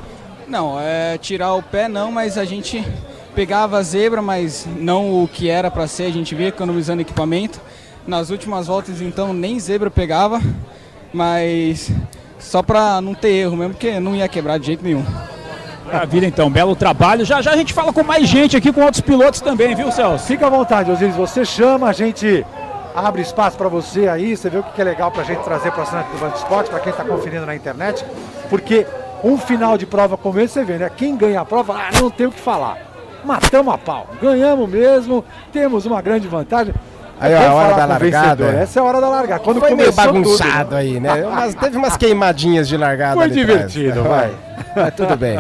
Não, 0.47 0.79
é 0.81 1.19
tirar 1.19 1.53
o 1.55 1.63
pé 1.65 1.89
não, 1.89 2.13
mas 2.13 2.39
a 2.39 2.45
gente 2.45 2.87
pegava 3.35 3.79
a 3.79 3.83
zebra, 3.83 4.23
mas 4.23 4.65
não 4.79 5.25
o 5.25 5.27
que 5.27 5.51
era 5.51 5.69
para 5.69 5.89
ser, 5.89 6.05
a 6.05 6.13
gente 6.13 6.33
via 6.33 6.49
economizando 6.49 7.03
equipamento. 7.03 7.61
Nas 8.07 8.31
últimas 8.31 8.69
voltas, 8.69 9.01
então, 9.01 9.33
nem 9.33 9.59
zebra 9.59 9.91
pegava, 9.91 10.41
mas 11.13 11.91
só 12.39 12.63
para 12.63 13.01
não 13.01 13.15
ter 13.15 13.31
erro 13.31 13.57
mesmo, 13.57 13.75
porque 13.75 13.99
não 13.99 14.15
ia 14.15 14.29
quebrar 14.29 14.59
de 14.59 14.67
jeito 14.67 14.85
nenhum. 14.85 15.05
Maravilha, 15.93 16.27
então, 16.27 16.51
belo 16.51 16.75
trabalho. 16.75 17.23
Já 17.23 17.43
já 17.43 17.53
a 17.53 17.57
gente 17.57 17.75
fala 17.75 17.93
com 17.93 18.03
mais 18.03 18.27
gente 18.27 18.57
aqui, 18.57 18.73
com 18.73 18.81
outros 18.81 19.03
pilotos 19.03 19.43
também, 19.43 19.75
viu, 19.75 19.93
Celso? 19.93 20.27
Fica 20.27 20.47
à 20.47 20.51
vontade, 20.51 20.91
Osiris. 20.91 21.15
Você 21.15 21.45
chama, 21.45 21.89
a 21.91 21.93
gente 21.93 22.47
abre 22.95 23.21
espaço 23.21 23.59
para 23.59 23.69
você 23.69 24.09
aí. 24.09 24.35
Você 24.35 24.49
vê 24.49 24.57
o 24.57 24.63
que 24.63 24.81
é 24.81 24.85
legal 24.85 25.11
para 25.11 25.21
a 25.21 25.25
gente 25.25 25.45
trazer 25.45 25.71
para 25.71 25.81
o 25.81 25.83
assinante 25.83 26.11
do 26.11 26.19
Band 26.19 26.35
Esporte, 26.35 26.71
para 26.71 26.81
quem 26.81 26.91
está 26.91 27.05
conferindo 27.05 27.45
na 27.45 27.55
internet. 27.55 28.03
Porque 28.49 28.87
um 29.23 29.37
final 29.37 29.77
de 29.77 29.85
prova 29.85 30.17
como 30.17 30.41
esse, 30.41 30.55
você 30.55 30.65
vê, 30.65 30.79
né? 30.79 30.91
Quem 30.97 31.15
ganha 31.15 31.43
a 31.43 31.45
prova, 31.45 31.75
ah, 31.75 31.91
não 32.01 32.09
tem 32.09 32.27
o 32.27 32.33
que 32.33 32.41
falar. 32.41 32.79
Matamos 33.23 33.75
a 33.75 33.77
pau. 33.77 34.07
Ganhamos 34.21 34.71
mesmo, 34.71 35.23
temos 35.53 35.85
uma 35.85 36.01
grande 36.01 36.27
vantagem. 36.27 36.75
Aí, 37.23 37.35
ó, 37.35 37.39
a 37.39 37.55
hora 37.55 37.75
da 37.75 37.87
largada. 37.87 38.45
vencedor. 38.45 38.63
Essa 38.63 38.79
é 38.79 38.83
a 38.83 38.85
hora 38.85 39.01
da 39.01 39.09
largada. 39.09 39.45
Quando 39.45 39.61
Foi 39.61 39.75
meio 39.75 39.91
tudo, 39.91 39.97
bagunçado 39.97 40.75
né? 40.75 40.81
aí, 40.81 41.01
né? 41.01 41.23
Mas 41.31 41.55
teve 41.55 41.77
umas 41.77 41.97
queimadinhas 41.97 42.69
de 42.69 42.77
largada 42.77 43.15
Foi 43.15 43.31
divertido, 43.31 44.03
vai. 44.03 44.35
Mas 44.75 44.95
tudo 44.95 45.17
bem. 45.17 45.39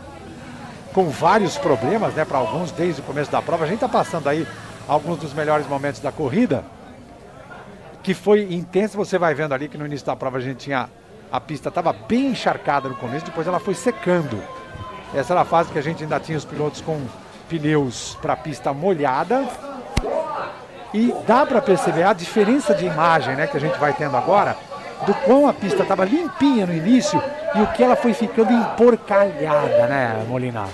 Com 0.92 1.08
vários 1.08 1.56
problemas, 1.56 2.14
né, 2.14 2.24
para 2.24 2.38
alguns 2.38 2.72
desde 2.72 3.00
o 3.00 3.04
começo 3.04 3.30
da 3.30 3.40
prova. 3.40 3.64
A 3.64 3.66
gente 3.66 3.76
está 3.76 3.88
passando 3.88 4.28
aí 4.28 4.44
alguns 4.88 5.18
dos 5.18 5.32
melhores 5.32 5.68
momentos 5.68 6.00
da 6.00 6.10
corrida, 6.10 6.64
que 8.02 8.12
foi 8.12 8.52
intenso. 8.52 8.96
Você 8.96 9.16
vai 9.16 9.32
vendo 9.32 9.54
ali 9.54 9.68
que 9.68 9.78
no 9.78 9.86
início 9.86 10.04
da 10.04 10.16
prova 10.16 10.38
a 10.38 10.40
gente 10.40 10.56
tinha 10.56 10.88
a 11.30 11.40
pista 11.40 11.68
estava 11.68 11.92
bem 11.92 12.32
encharcada 12.32 12.88
no 12.88 12.96
começo, 12.96 13.24
depois 13.24 13.46
ela 13.46 13.60
foi 13.60 13.74
secando. 13.74 14.42
Essa 15.14 15.32
era 15.32 15.42
a 15.42 15.44
fase 15.44 15.70
que 15.70 15.78
a 15.78 15.82
gente 15.82 16.02
ainda 16.02 16.18
tinha 16.18 16.36
os 16.36 16.44
pilotos 16.44 16.80
com 16.80 17.00
pneus 17.48 18.16
para 18.20 18.34
pista 18.36 18.72
molhada. 18.72 19.46
E 20.92 21.14
dá 21.26 21.46
para 21.46 21.62
perceber 21.62 22.02
a 22.02 22.12
diferença 22.12 22.74
de 22.74 22.84
imagem, 22.84 23.36
né, 23.36 23.46
que 23.46 23.56
a 23.56 23.60
gente 23.60 23.78
vai 23.78 23.92
tendo 23.92 24.16
agora, 24.16 24.56
do 25.06 25.14
quão 25.14 25.48
a 25.48 25.52
pista 25.52 25.82
estava 25.82 26.04
limpinha 26.04 26.66
no 26.66 26.74
início 26.74 27.22
e 27.54 27.60
o 27.60 27.66
que 27.68 27.82
ela 27.82 27.96
foi 27.96 28.12
ficando 28.12 28.52
emporcalhada, 28.52 29.86
né, 29.86 30.24
Molina? 30.28 30.64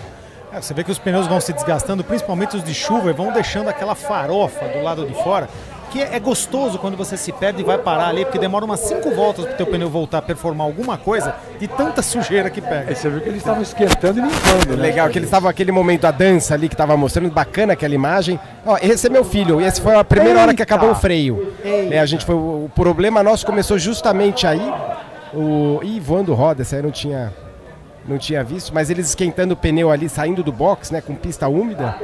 É, 0.52 0.60
você 0.60 0.72
vê 0.72 0.82
que 0.82 0.90
os 0.90 0.98
pneus 0.98 1.26
vão 1.26 1.40
se 1.40 1.52
desgastando, 1.52 2.02
principalmente 2.02 2.56
os 2.56 2.64
de 2.64 2.72
chuva, 2.72 3.10
e 3.10 3.12
vão 3.12 3.30
deixando 3.30 3.68
aquela 3.68 3.94
farofa 3.94 4.66
do 4.68 4.82
lado 4.82 5.04
de 5.04 5.14
fora. 5.22 5.48
Que 5.96 6.02
é 6.02 6.20
gostoso 6.20 6.78
quando 6.78 6.94
você 6.94 7.16
se 7.16 7.32
perde 7.32 7.62
e 7.62 7.64
vai 7.64 7.78
parar 7.78 8.08
ali, 8.08 8.22
porque 8.26 8.38
demora 8.38 8.66
umas 8.66 8.80
cinco 8.80 9.12
voltas 9.12 9.46
para 9.46 9.54
o 9.54 9.56
teu 9.56 9.66
pneu 9.66 9.88
voltar 9.88 10.18
a 10.18 10.22
performar 10.22 10.66
alguma 10.66 10.98
coisa 10.98 11.34
de 11.58 11.66
tanta 11.66 12.02
sujeira 12.02 12.50
que 12.50 12.60
pega. 12.60 12.94
Você 12.94 13.08
viu 13.08 13.22
que 13.22 13.30
eles 13.30 13.38
estavam 13.38 13.62
esquentando 13.62 14.18
e 14.18 14.22
limpando, 14.22 14.76
né? 14.76 14.82
Legal, 14.82 15.08
que 15.08 15.18
eles 15.18 15.26
estavam 15.26 15.48
aquele 15.48 15.72
momento, 15.72 16.04
a 16.04 16.10
dança 16.10 16.52
ali 16.52 16.68
que 16.68 16.74
estava 16.74 16.94
mostrando, 16.98 17.30
bacana 17.30 17.72
aquela 17.72 17.94
imagem. 17.94 18.38
Ó, 18.66 18.76
esse 18.76 19.06
é 19.06 19.10
meu 19.10 19.24
filho, 19.24 19.58
e 19.58 19.64
essa 19.64 19.80
foi 19.80 19.94
a 19.94 20.04
primeira 20.04 20.38
hora 20.38 20.54
que 20.54 20.60
Eita! 20.60 20.74
acabou 20.74 20.90
o 20.90 20.94
freio. 20.94 21.54
Né, 21.64 21.98
a 21.98 22.04
gente 22.04 22.26
foi, 22.26 22.34
o 22.34 22.70
problema 22.74 23.22
nosso 23.22 23.46
começou 23.46 23.78
justamente 23.78 24.46
aí. 24.46 24.70
O, 25.32 25.80
ih, 25.82 25.98
voando 25.98 26.34
roda, 26.34 26.60
essa 26.60 26.76
aí 26.76 26.82
não 26.82 26.90
tinha, 26.90 27.32
não 28.08 28.18
tinha 28.18 28.42
visto, 28.44 28.72
mas 28.72 28.90
eles 28.90 29.08
esquentando 29.08 29.54
o 29.54 29.56
pneu 29.56 29.90
ali, 29.90 30.08
saindo 30.08 30.42
do 30.42 30.52
box, 30.52 30.92
né, 30.92 31.00
com 31.00 31.14
pista 31.14 31.48
úmida. 31.48 31.96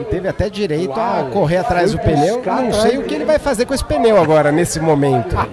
E 0.00 0.04
teve 0.04 0.28
até 0.28 0.48
direito 0.48 0.98
a 0.98 1.22
Uau, 1.22 1.30
correr 1.30 1.58
atrás 1.58 1.92
do 1.92 1.98
pneu. 1.98 2.42
Não 2.44 2.72
sei 2.72 2.98
o 2.98 3.04
que 3.04 3.14
ele 3.14 3.24
vai 3.24 3.38
fazer 3.38 3.66
com 3.66 3.74
esse 3.74 3.84
pneu 3.84 4.20
agora, 4.20 4.52
nesse 4.52 4.80
momento. 4.80 5.36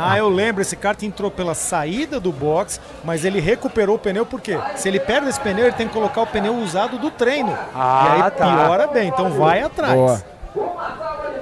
Ah, 0.00 0.18
eu 0.18 0.28
lembro, 0.28 0.62
esse 0.62 0.74
kart 0.74 1.00
entrou 1.02 1.30
pela 1.30 1.54
saída 1.54 2.18
do 2.18 2.32
box, 2.32 2.80
mas 3.04 3.24
ele 3.24 3.38
recuperou 3.38 3.96
o 3.96 3.98
pneu 3.98 4.26
porque 4.26 4.58
se 4.74 4.88
ele 4.88 4.98
perde 4.98 5.28
esse 5.28 5.38
pneu, 5.38 5.66
ele 5.66 5.76
tem 5.76 5.86
que 5.86 5.94
colocar 5.94 6.22
o 6.22 6.26
pneu 6.26 6.54
usado 6.56 6.98
do 6.98 7.10
treino. 7.10 7.56
Ah, 7.74 8.06
e 8.08 8.22
aí 8.22 8.30
tá. 8.30 8.56
piora 8.56 8.86
bem, 8.88 9.08
então 9.08 9.30
vai 9.30 9.62
atrás. 9.62 9.94
Boa. 9.94 10.22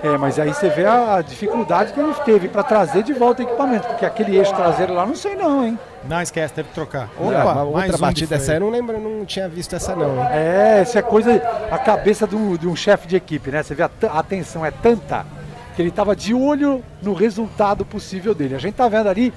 É, 0.03 0.19
mas 0.19 0.39
aí 0.39 0.53
você 0.53 0.69
vê 0.69 0.85
a 0.85 1.23
dificuldade 1.23 1.93
que 1.93 2.01
ele 2.01 2.15
teve 2.25 2.49
para 2.49 2.63
trazer 2.63 3.03
de 3.03 3.13
volta 3.13 3.43
o 3.43 3.47
equipamento, 3.47 3.87
porque 3.87 4.05
aquele 4.05 4.37
eixo 4.37 4.55
traseiro 4.55 4.93
lá, 4.93 5.07
não 5.07 5.15
sei 5.15 5.35
não, 5.35 5.65
hein? 5.65 5.79
Não 6.09 6.21
esquece, 6.21 6.55
teve 6.55 6.69
que 6.69 6.75
trocar. 6.75 7.09
Opa, 7.19 7.55
mais 7.55 7.91
outra 7.91 7.97
um 7.97 8.01
batida 8.01 8.37
de 8.37 8.43
essa 8.43 8.53
aí 8.53 8.57
eu 8.57 8.61
não 8.61 8.71
lembro, 8.71 9.01
não 9.01 9.25
tinha 9.25 9.49
visto 9.49 9.75
essa 9.75 9.95
não. 9.95 10.25
É, 10.25 10.83
isso 10.83 10.97
é 10.99 11.03
coisa, 11.03 11.43
a 11.71 11.79
cabeça 11.79 12.27
de 12.27 12.37
um, 12.37 12.57
de 12.57 12.69
um 12.69 12.77
chefe 12.77 13.09
de 13.09 13.17
equipe, 13.17 13.51
né? 13.51 13.63
Você 13.63 13.75
vê 13.75 13.83
a, 13.83 13.91
a 14.11 14.19
atenção 14.19 14.65
é 14.65 14.71
tanta 14.71 15.27
que 15.75 15.83
ele 15.83 15.91
estava 15.91 16.17
de 16.17 16.33
olho 16.33 16.83
no 17.03 17.13
resultado 17.13 17.85
possível 17.85 18.35
dele. 18.35 18.55
A 18.55 18.59
gente 18.59 18.75
tá 18.75 18.89
vendo 18.89 19.09
ali 19.09 19.33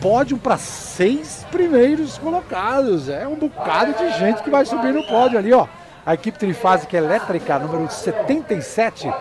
pódio 0.00 0.38
para 0.38 0.56
seis 0.56 1.46
primeiros 1.50 2.16
colocados. 2.18 3.08
É 3.08 3.26
um 3.26 3.36
bocado 3.36 3.92
de 3.94 4.18
gente 4.18 4.42
que 4.42 4.50
vai 4.50 4.64
subir 4.64 4.92
no 4.92 5.02
pódio 5.04 5.38
ali, 5.38 5.52
ó. 5.52 5.66
A 6.06 6.14
equipe 6.14 6.38
trifásica 6.38 6.96
elétrica, 6.96 7.58
número 7.58 7.90
77, 7.90 9.12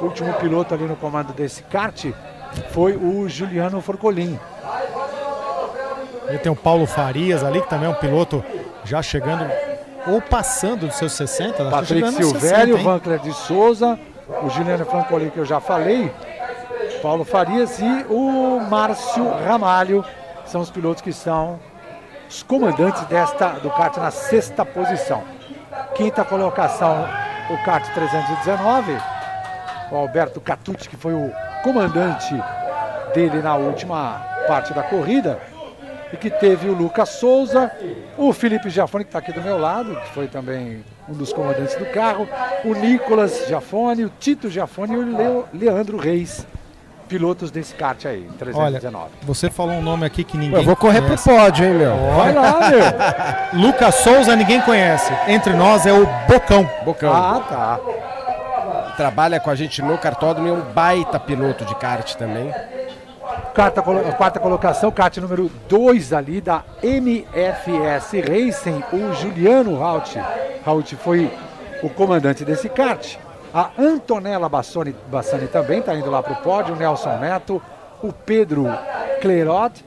último 0.00 0.32
piloto 0.34 0.74
ali 0.74 0.84
no 0.84 0.94
comando 0.94 1.32
desse 1.32 1.62
kart, 1.64 2.06
foi 2.70 2.96
o 2.96 3.28
Juliano 3.28 3.80
Forcolin. 3.80 4.38
E 6.32 6.38
tem 6.38 6.50
o 6.50 6.56
Paulo 6.56 6.86
Farias 6.86 7.42
ali, 7.42 7.60
que 7.60 7.68
também 7.68 7.86
é 7.86 7.90
um 7.90 7.94
piloto 7.94 8.44
já 8.84 9.02
chegando 9.02 9.50
ou 10.06 10.20
passando 10.20 10.86
dos 10.86 10.96
seus 10.96 11.12
60. 11.12 11.62
acho 11.62 11.70
que 11.70 11.70
Patrick 11.70 12.02
nos 12.02 12.14
Silvério, 12.14 12.76
60, 12.76 12.78
hein? 12.78 12.84
Vancler 12.84 13.18
de 13.18 13.32
Souza, 13.32 13.98
o 14.42 14.48
Juliano 14.48 14.84
Francolin 14.84 15.30
que 15.30 15.38
eu 15.38 15.44
já 15.44 15.60
falei, 15.60 16.12
Paulo 17.02 17.24
Farias 17.24 17.78
e 17.80 18.06
o 18.08 18.60
Márcio 18.60 19.28
Ramalho 19.44 20.04
são 20.46 20.60
os 20.60 20.70
pilotos 20.70 21.02
que 21.02 21.12
são 21.12 21.58
os 22.28 22.42
comandantes 22.42 23.02
desta 23.04 23.48
do 23.60 23.70
kart 23.70 23.96
na 23.96 24.10
sexta 24.10 24.64
posição. 24.64 25.22
Quinta 25.94 26.24
colocação, 26.24 27.08
o 27.50 27.64
kart 27.64 27.84
319, 27.92 28.96
o 29.90 29.96
Alberto 29.96 30.40
Catucci, 30.40 30.88
que 30.88 30.96
foi 30.96 31.12
o 31.12 31.32
comandante 31.62 32.34
dele 33.14 33.42
na 33.42 33.56
última 33.56 34.22
parte 34.46 34.72
da 34.72 34.82
corrida, 34.82 35.38
e 36.12 36.16
que 36.16 36.28
teve 36.30 36.68
o 36.68 36.74
Lucas 36.74 37.08
Souza, 37.10 37.70
o 38.18 38.32
Felipe 38.32 38.68
Giafone, 38.70 39.04
que 39.04 39.08
está 39.08 39.18
aqui 39.20 39.32
do 39.32 39.40
meu 39.40 39.58
lado, 39.58 39.94
que 39.96 40.08
foi 40.12 40.26
também 40.26 40.84
um 41.08 41.12
dos 41.12 41.32
comandantes 41.32 41.74
do 41.76 41.86
carro, 41.86 42.28
o 42.64 42.74
Nicolas 42.74 43.46
Giafone, 43.46 44.04
o 44.04 44.12
Tito 44.18 44.48
Giafone 44.50 44.92
e 44.94 44.96
o 44.96 45.16
Leo- 45.16 45.44
Leandro 45.52 45.96
Reis, 45.98 46.46
pilotos 47.08 47.50
desse 47.50 47.74
kart 47.74 48.06
aí, 48.06 48.24
Olha, 48.28 48.38
319. 48.38 49.10
você 49.22 49.50
falou 49.50 49.74
um 49.74 49.82
nome 49.82 50.06
aqui 50.06 50.22
que 50.22 50.36
ninguém 50.38 50.58
Eu 50.58 50.64
vou 50.64 50.76
correr 50.76 50.98
pro 51.00 51.16
conhece. 51.16 51.28
pódio, 51.28 51.64
hein, 51.66 51.74
meu? 51.74 51.96
Vai 52.16 52.32
lá, 52.32 52.58
meu. 52.70 53.60
Lucas 53.66 53.94
Souza 53.96 54.36
ninguém 54.36 54.60
conhece. 54.60 55.12
Entre 55.26 55.52
nós 55.52 55.86
é 55.86 55.92
o 55.92 56.06
Bocão. 56.28 56.68
Bocão. 56.84 57.12
Ah, 57.12 57.40
tá. 57.48 57.80
Trabalha 58.96 59.40
com 59.40 59.50
a 59.50 59.54
gente 59.54 59.80
no 59.82 59.96
cartódromo 59.98 60.46
e 60.48 60.50
é 60.50 60.54
um 60.54 60.60
baita 60.60 61.18
piloto 61.18 61.64
de 61.64 61.74
kart 61.76 62.14
também. 62.14 62.52
Quarta, 63.54 63.82
quarta 63.82 64.40
colocação, 64.40 64.90
kart 64.90 65.16
número 65.18 65.50
2 65.68 66.12
ali 66.12 66.40
da 66.40 66.62
MFS 66.82 68.12
Racing, 68.26 68.82
o 68.92 69.12
Juliano 69.14 69.78
Raut. 69.78 70.18
Raut 70.64 70.96
foi 70.96 71.30
o 71.82 71.90
comandante 71.90 72.44
desse 72.44 72.68
kart. 72.68 73.16
A 73.52 73.70
Antonella 73.78 74.48
Bassoni, 74.48 74.94
Bassani 75.10 75.48
também 75.48 75.80
está 75.80 75.94
indo 75.94 76.10
lá 76.10 76.22
para 76.22 76.32
o 76.32 76.36
pódio, 76.36 76.74
o 76.74 76.78
Nelson 76.78 77.16
Neto, 77.18 77.60
o 78.02 78.12
Pedro 78.12 78.66
Clerot, 79.20 79.84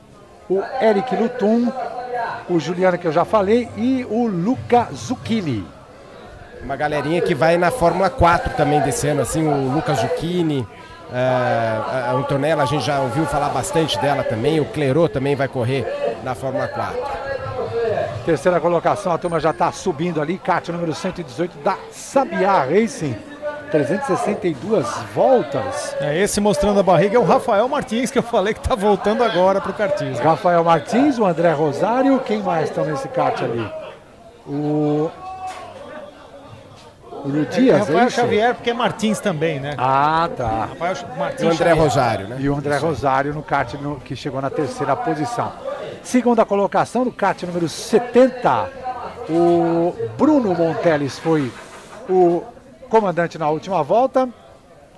o 0.50 0.62
Eric 0.82 1.16
Lutum, 1.16 1.72
o 2.50 2.60
Juliano 2.60 2.98
que 2.98 3.08
eu 3.08 3.12
já 3.12 3.24
falei 3.24 3.70
e 3.78 4.06
o 4.10 4.28
Luca 4.28 4.88
Zucchini. 4.94 5.66
Uma 6.62 6.76
galerinha 6.76 7.22
que 7.22 7.34
vai 7.34 7.58
na 7.58 7.72
Fórmula 7.72 8.10
4 8.10 8.54
também 8.56 8.82
desse 8.82 9.08
ano, 9.08 9.22
assim, 9.22 9.46
o 9.48 9.74
Lucas 9.74 10.00
Zucchini, 10.00 10.68
a 11.14 12.12
Antonella, 12.14 12.64
a 12.64 12.66
gente 12.66 12.86
já 12.86 13.00
ouviu 13.00 13.26
falar 13.26 13.50
bastante 13.50 14.00
dela 14.00 14.24
também, 14.24 14.60
o 14.60 14.66
Clerô 14.66 15.08
também 15.08 15.36
vai 15.36 15.48
correr 15.48 15.86
na 16.24 16.34
Fórmula 16.34 16.68
4. 16.68 16.98
Terceira 18.26 18.60
colocação, 18.60 19.12
a 19.12 19.18
turma 19.18 19.40
já 19.40 19.52
está 19.52 19.72
subindo 19.72 20.22
ali, 20.22 20.38
kart 20.38 20.68
número 20.70 20.94
118 20.94 21.58
da 21.60 21.78
Sabiá 21.92 22.64
Racing. 22.64 23.16
362 23.70 24.88
voltas. 25.16 25.96
É 26.00 26.16
esse 26.20 26.40
mostrando 26.40 26.80
a 26.80 26.84
barriga 26.84 27.16
é 27.18 27.20
o 27.20 27.24
Rafael 27.24 27.68
Martins 27.68 28.12
que 28.12 28.20
eu 28.20 28.24
falei 28.24 28.54
que 28.54 28.60
tá 28.60 28.76
voltando 28.76 29.24
agora 29.24 29.60
pro 29.60 29.74
kartismo. 29.74 30.24
Rafael 30.24 30.64
Martins, 30.64 31.18
o 31.18 31.26
André 31.26 31.52
Rosário, 31.54 32.20
quem 32.20 32.44
mais 32.44 32.70
estão 32.70 32.86
nesse 32.86 33.08
kart 33.08 33.42
ali? 33.42 33.68
O. 34.48 35.10
O 37.24 37.28
Lu 37.30 37.42
É, 37.44 37.46
Dias, 37.46 37.76
é 37.76 37.80
Rafael 37.80 38.08
isso? 38.08 38.16
Xavier 38.18 38.54
porque 38.56 38.70
é 38.70 38.74
Martins 38.74 39.20
também, 39.20 39.60
né? 39.60 39.76
Ah, 39.78 40.30
tá. 40.36 40.66
Rafael 40.72 40.96
Martins 41.18 41.42
E 41.42 41.46
o 41.46 41.52
André 41.52 41.58
Xavier. 41.70 41.78
Rosário, 41.78 42.28
né? 42.28 42.38
E 42.40 42.50
o 42.50 42.56
André 42.56 42.78
Rosário 42.78 43.34
no 43.34 43.42
kart 43.44 43.74
no- 43.76 44.00
que 44.00 44.16
chegou 44.16 44.42
na 44.42 44.50
terceira 44.50 44.96
posição. 44.96 45.52
Segunda 46.04 46.44
colocação 46.46 47.06
no 47.06 47.12
kart 47.12 47.42
número 47.44 47.70
70, 47.70 48.70
o 49.30 49.94
Bruno 50.18 50.54
Monteles 50.54 51.18
foi 51.18 51.52
o 52.10 52.44
comandante 52.90 53.38
na 53.38 53.50
última 53.50 53.82
volta. 53.84 54.28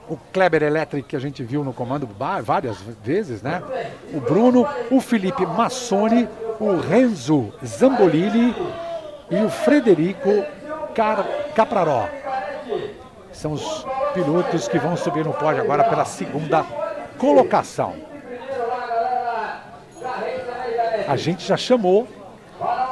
O 0.09 0.17
Kleber 0.31 0.61
Electric, 0.63 1.07
que 1.07 1.15
a 1.15 1.19
gente 1.19 1.43
viu 1.43 1.63
no 1.63 1.73
comando 1.73 2.07
várias 2.43 2.77
vezes, 3.03 3.41
né? 3.41 3.61
O 4.13 4.19
Bruno, 4.19 4.67
o 4.91 4.99
Felipe 5.01 5.45
Massoni, 5.45 6.27
o 6.59 6.77
Renzo 6.77 7.51
Zambolini 7.65 8.55
e 9.31 9.35
o 9.43 9.49
Frederico 9.49 10.29
Car 10.95 11.25
Capraró. 11.53 12.07
São 13.31 13.51
os 13.51 13.85
pilotos 14.13 14.67
que 14.67 14.79
vão 14.79 14.95
subir 14.95 15.25
no 15.25 15.33
pódio 15.33 15.61
agora 15.61 15.83
pela 15.83 16.05
segunda 16.05 16.65
colocação. 17.17 17.93
A 21.07 21.17
gente 21.17 21.45
já 21.45 21.57
chamou, 21.57 22.07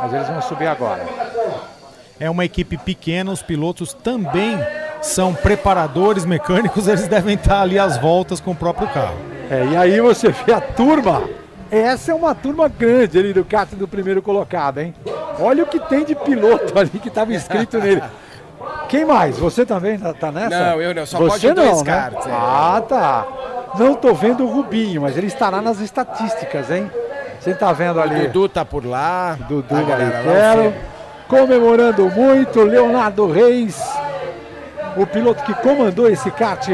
mas 0.01 0.13
eles 0.13 0.27
vão 0.27 0.41
subir 0.41 0.67
agora. 0.67 1.05
É 2.19 2.29
uma 2.29 2.45
equipe 2.45 2.77
pequena, 2.77 3.31
os 3.31 3.41
pilotos 3.41 3.93
também 3.93 4.59
são 5.01 5.33
preparadores 5.33 6.25
mecânicos, 6.25 6.87
eles 6.87 7.07
devem 7.07 7.35
estar 7.35 7.61
ali 7.61 7.79
às 7.79 7.97
voltas 7.97 8.39
com 8.39 8.51
o 8.51 8.55
próprio 8.55 8.87
carro. 8.89 9.17
É, 9.49 9.65
e 9.65 9.75
aí 9.75 9.99
você 10.01 10.29
vê 10.29 10.53
a 10.53 10.61
turma. 10.61 11.27
Essa 11.73 12.11
é 12.11 12.15
uma 12.15 12.35
turma 12.35 12.67
grande 12.67 13.17
ali 13.17 13.33
do 13.33 13.43
kart 13.43 13.69
do 13.73 13.88
primeiro 13.88 14.22
colocado, 14.22 14.77
hein? 14.79 14.93
Olha 15.39 15.63
o 15.63 15.65
que 15.67 15.79
tem 15.79 16.06
de 16.06 16.13
piloto 16.13 16.77
ali 16.77 16.89
que 16.89 17.07
estava 17.07 17.33
inscrito 17.33 17.79
nele. 17.79 18.03
Quem 18.88 19.03
mais? 19.06 19.39
Você 19.39 19.65
também 19.65 19.97
tá- 19.97 20.13
tá 20.13 20.31
nessa? 20.31 20.49
Não, 20.72 20.81
eu 20.81 20.93
não, 20.93 21.06
só 21.06 21.17
Você 21.17 21.47
pode 21.47 21.47
não, 21.47 21.56
dois 21.73 21.81
né? 21.83 22.11
é. 22.13 22.29
Ah, 22.31 22.83
tá. 22.88 23.27
Não 23.79 23.95
tô 23.95 24.13
vendo 24.13 24.43
o 24.43 24.47
Rubinho, 24.47 25.01
mas 25.01 25.17
ele 25.17 25.25
estará 25.25 25.61
nas 25.61 25.79
estatísticas, 25.79 26.69
hein? 26.69 26.91
Você 27.39 27.56
tá 27.56 27.73
vendo 27.73 27.99
ali? 27.99 28.25
O 28.25 28.27
Dudu 28.27 28.49
tá 28.49 28.63
por 28.63 28.85
lá. 28.85 29.35
Dudu 29.49 29.75
a 29.75 29.81
galera 29.81 30.17
lá, 30.17 30.22
o 30.22 30.25
Quero. 30.25 30.72
Fê. 30.72 30.77
Comemorando 31.27 32.07
muito, 32.11 32.61
Leonardo 32.61 33.25
Reis, 33.31 33.81
o 34.95 35.07
piloto 35.07 35.43
que 35.43 35.53
comandou 35.56 36.07
esse 36.07 36.29
kart 36.29 36.67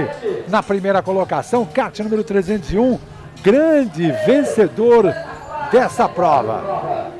na 0.49 0.61
primeira 0.61 1.01
colocação, 1.01 1.65
kart 1.65 1.97
número 1.99 2.23
301, 2.23 2.99
grande 3.41 4.11
vencedor 4.25 5.13
dessa 5.71 6.07
prova. 6.07 7.11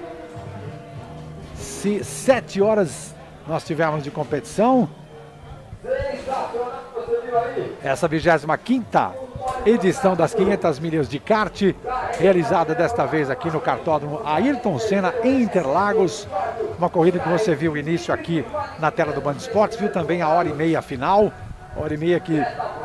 Se 1.56 2.04
sete 2.04 2.62
horas 2.62 3.16
nós 3.48 3.64
tivemos 3.64 4.04
de 4.04 4.12
competição, 4.12 4.90
essa 7.84 8.08
25ª 8.08 9.12
edição 9.66 10.16
das 10.16 10.34
500 10.34 10.80
milhas 10.80 11.08
de 11.08 11.20
kart, 11.20 11.74
realizada 12.20 12.76
desta 12.76 13.06
vez 13.06 13.30
aqui 13.30 13.50
no 13.50 13.62
cartódromo 13.62 14.22
Ayrton 14.26 14.78
Senna, 14.78 15.14
em 15.24 15.42
Interlagos. 15.42 16.28
Uma 16.78 16.90
corrida 16.90 17.20
que 17.20 17.30
você 17.30 17.56
viu 17.56 17.74
o 17.74 17.78
início 17.78 18.14
aqui 18.14 18.46
na 18.80 18.92
tela 18.92 19.14
do 19.14 19.22
Band 19.22 19.34
Esportes, 19.34 19.80
viu 19.80 19.92
também 19.92 20.22
a 20.22 20.30
hora 20.30 20.48
e 20.48 20.54
meia 20.54 20.82
final. 20.82 21.32
Hora 21.76 21.94
e 21.94 21.98
meia 21.98 22.20
que 22.20 22.42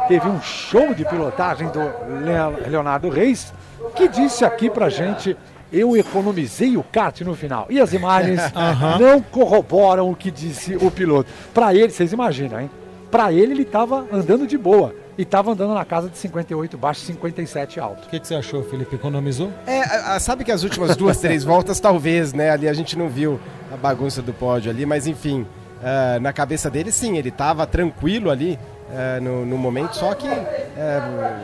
teve 0.09 0.29
um 0.29 0.41
show 0.41 0.95
de 0.95 1.05
pilotagem 1.05 1.69
do 1.69 1.81
Le- 1.81 2.69
Leonardo 2.71 3.09
Reis, 3.09 3.53
que 3.97 4.09
disse 4.09 4.45
aqui 4.45 4.69
pra 4.71 4.89
gente. 4.89 5.37
Eu 5.73 5.97
economizei 5.97 6.77
o 6.77 6.85
kart 6.85 7.21
no 7.23 7.35
final. 7.35 7.67
E 7.69 7.81
as 7.81 7.93
imagens 7.93 8.41
Aham. 8.55 8.99
não 9.01 9.21
corroboram 9.21 10.09
o 10.09 10.15
que 10.15 10.31
disse 10.31 10.77
o 10.77 10.89
piloto. 10.91 11.29
Pra 11.53 11.75
ele, 11.75 11.91
vocês 11.91 12.13
imaginam, 12.13 12.61
hein? 12.61 12.71
Pra 13.11 13.33
ele, 13.33 13.55
ele 13.55 13.65
tava 13.65 14.07
andando 14.13 14.47
de 14.47 14.57
boa. 14.57 14.95
E 15.19 15.23
estava 15.23 15.51
andando 15.53 15.75
na 15.75 15.85
casa 15.85 16.09
de 16.09 16.17
58 16.19 16.77
baixo, 16.79 17.01
57 17.01 17.81
alto. 17.81 18.07
O 18.07 18.09
que, 18.09 18.21
que 18.21 18.27
você 18.29 18.35
achou, 18.37 18.63
Felipe? 18.65 18.95
Economizou? 18.95 19.51
É, 19.67 19.81
a- 19.83 20.15
a- 20.15 20.21
sabe 20.21 20.45
que 20.45 20.53
as 20.53 20.63
últimas 20.63 20.97
duas, 20.97 21.19
três 21.19 21.43
voltas, 21.43 21.81
talvez, 21.81 22.33
né? 22.33 22.51
Ali 22.51 22.69
a 22.69 22.73
gente 22.73 22.97
não 22.97 23.09
viu 23.09 23.41
a 23.73 23.77
bagunça 23.77 24.21
do 24.23 24.33
pódio 24.33 24.71
ali, 24.71 24.85
mas 24.87 25.07
enfim, 25.09 25.45
ah, 25.83 26.19
na 26.21 26.33
cabeça 26.33 26.69
dele, 26.71 26.91
sim, 26.93 27.17
ele 27.17 27.31
tava 27.33 27.65
tranquilo 27.67 28.29
ali 28.31 28.59
ah, 28.95 29.21
no, 29.21 29.45
no 29.45 29.59
momento, 29.59 29.97
só 29.97 30.15
que 30.15 30.29
ah, 30.29 31.41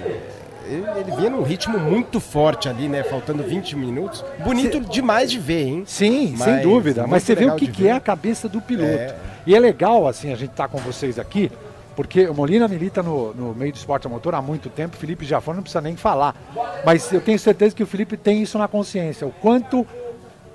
ele, 0.65 0.87
ele 1.01 1.17
vinha 1.17 1.31
num 1.31 1.43
ritmo 1.43 1.79
muito 1.79 2.21
forte 2.21 2.69
ali, 2.69 2.89
né? 2.89 3.03
Faltando 3.03 3.43
20 3.43 3.77
minutos. 3.77 4.25
Bonito 4.45 4.81
demais 4.81 5.31
de 5.31 5.39
ver, 5.39 5.67
hein? 5.67 5.85
Sim, 5.87 6.35
Mas 6.37 6.45
sem 6.45 6.63
dúvida. 6.63 7.07
Mas 7.07 7.25
você 7.25 7.35
vê 7.35 7.47
o 7.47 7.57
que, 7.57 7.67
que 7.67 7.89
é 7.89 7.93
a 7.93 8.01
cabeça 8.01 8.49
do 8.49 8.61
piloto. 8.61 8.89
É. 8.89 9.17
E 9.47 9.55
é 9.55 9.59
legal, 9.59 10.07
assim, 10.07 10.33
a 10.33 10.37
gente 10.37 10.51
estar 10.51 10.69
com 10.69 10.79
vocês 10.79 11.19
aqui, 11.19 11.51
porque 11.97 12.29
o 12.29 12.35
Molina 12.35 12.69
milita 12.69 13.03
no, 13.03 13.35
no 13.35 13.55
meio 13.55 13.73
do 13.73 13.77
esporte 13.77 14.07
a 14.07 14.11
motor 14.11 14.35
há 14.35 14.43
muito 14.43 14.69
tempo, 14.69 14.97
o 14.97 14.99
Felipe 14.99 15.25
Jafone 15.25 15.57
não 15.57 15.63
precisa 15.63 15.81
nem 15.81 15.97
falar. 15.97 16.37
Mas 16.85 17.13
eu 17.13 17.21
tenho 17.21 17.39
certeza 17.39 17.75
que 17.75 17.83
o 17.83 17.87
Felipe 17.87 18.17
tem 18.17 18.41
isso 18.43 18.57
na 18.59 18.69
consciência, 18.69 19.27
o 19.27 19.33
quanto 19.33 19.87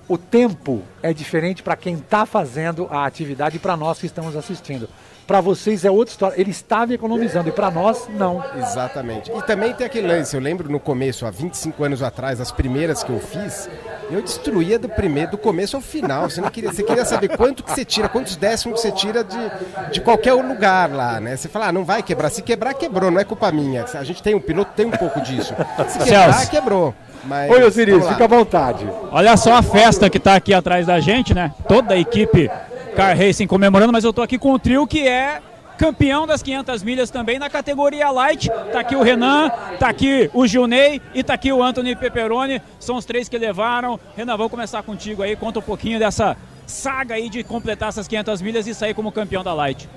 o 0.07 0.17
tempo 0.17 0.83
é 1.01 1.13
diferente 1.13 1.63
para 1.63 1.75
quem 1.75 1.95
está 1.95 2.25
fazendo 2.25 2.87
a 2.91 3.05
atividade 3.05 3.57
e 3.57 3.59
para 3.59 3.75
nós 3.75 3.99
que 3.99 4.05
estamos 4.05 4.35
assistindo. 4.35 4.87
Para 5.27 5.41
vocês 5.41 5.83
é 5.83 5.89
outra 5.89 6.11
história. 6.11 6.39
Ele 6.39 6.51
estava 6.51 6.93
economizando 6.93 7.49
e 7.49 7.51
para 7.51 7.71
nós, 7.71 8.07
não. 8.09 8.43
Exatamente. 8.57 9.31
E 9.31 9.41
também 9.43 9.73
tem 9.73 9.87
aquele 9.87 10.07
lance, 10.07 10.35
eu 10.35 10.41
lembro 10.41 10.69
no 10.69 10.79
começo, 10.79 11.25
há 11.25 11.31
25 11.31 11.83
anos 11.83 12.03
atrás, 12.03 12.39
as 12.39 12.51
primeiras 12.51 13.03
que 13.03 13.09
eu 13.09 13.19
fiz, 13.19 13.67
eu 14.11 14.21
destruía 14.21 14.77
do 14.77 14.87
primeiro, 14.87 15.31
do 15.31 15.37
começo 15.37 15.75
ao 15.75 15.81
final. 15.81 16.29
Você 16.29 16.41
não 16.41 16.49
queria, 16.49 16.71
você 16.71 16.83
queria 16.83 17.05
saber 17.05 17.35
quanto 17.35 17.63
que 17.63 17.71
você 17.71 17.83
tira, 17.83 18.07
quantos 18.07 18.35
décimos 18.35 18.81
que 18.81 18.87
você 18.87 18.91
tira 18.91 19.23
de, 19.23 19.51
de 19.91 20.01
qualquer 20.01 20.33
lugar 20.33 20.91
lá, 20.91 21.19
né? 21.19 21.35
Você 21.35 21.49
fala, 21.49 21.67
ah, 21.67 21.71
não 21.71 21.83
vai 21.83 22.03
quebrar. 22.03 22.29
Se 22.29 22.43
quebrar, 22.43 22.75
quebrou, 22.75 23.09
não 23.09 23.19
é 23.19 23.23
culpa 23.23 23.51
minha. 23.51 23.85
A 23.95 24.03
gente 24.03 24.21
tem 24.21 24.35
um 24.35 24.39
piloto, 24.39 24.71
tem 24.75 24.85
um 24.85 24.91
pouco 24.91 25.19
disso. 25.21 25.55
Se 25.89 25.99
quebrar, 25.99 26.49
quebrou. 26.49 26.93
Mas, 27.23 27.49
Oi, 27.49 27.63
Osiris, 27.63 28.07
fica 28.07 28.25
à 28.25 28.27
vontade. 28.27 28.87
Olha 29.11 29.35
só 29.35 29.55
a 29.55 29.63
festa 29.63 30.09
que 30.09 30.19
tá 30.19 30.35
aqui 30.35 30.53
atrás 30.53 30.85
da 30.85 30.99
gente, 30.99 31.33
né? 31.33 31.51
Toda 31.67 31.95
a 31.95 31.97
equipe 31.97 32.51
Car 32.95 33.17
Racing 33.17 33.45
comemorando, 33.45 33.91
mas 33.91 34.05
eu 34.05 34.13
tô 34.13 34.21
aqui 34.21 34.37
com 34.37 34.53
o 34.53 34.59
trio 34.59 34.87
que 34.87 35.05
é 35.05 35.41
campeão 35.77 36.25
das 36.25 36.41
500 36.41 36.81
milhas 36.81 37.09
também 37.09 37.37
na 37.37 37.49
categoria 37.49 38.09
Light. 38.09 38.49
Tá 38.71 38.79
aqui 38.79 38.95
o 38.95 39.03
Renan, 39.03 39.49
tá 39.77 39.89
aqui 39.89 40.29
o 40.33 40.47
Gilney 40.47 41.01
e 41.13 41.21
tá 41.21 41.33
aqui 41.33 41.51
o 41.51 41.61
Anthony 41.61 41.93
Peperoni. 41.93 42.61
São 42.79 42.95
os 42.95 43.03
três 43.03 43.27
que 43.27 43.37
levaram. 43.37 43.99
Renan, 44.15 44.37
vamos 44.37 44.49
começar 44.49 44.81
contigo 44.81 45.21
aí. 45.21 45.35
Conta 45.35 45.59
um 45.59 45.61
pouquinho 45.61 45.99
dessa 45.99 46.37
saga 46.65 47.15
aí 47.15 47.29
de 47.29 47.43
completar 47.43 47.89
essas 47.89 48.07
500 48.07 48.41
milhas 48.41 48.65
e 48.65 48.73
sair 48.73 48.93
como 48.93 49.11
campeão 49.11 49.43
da 49.43 49.53
Light. 49.53 49.89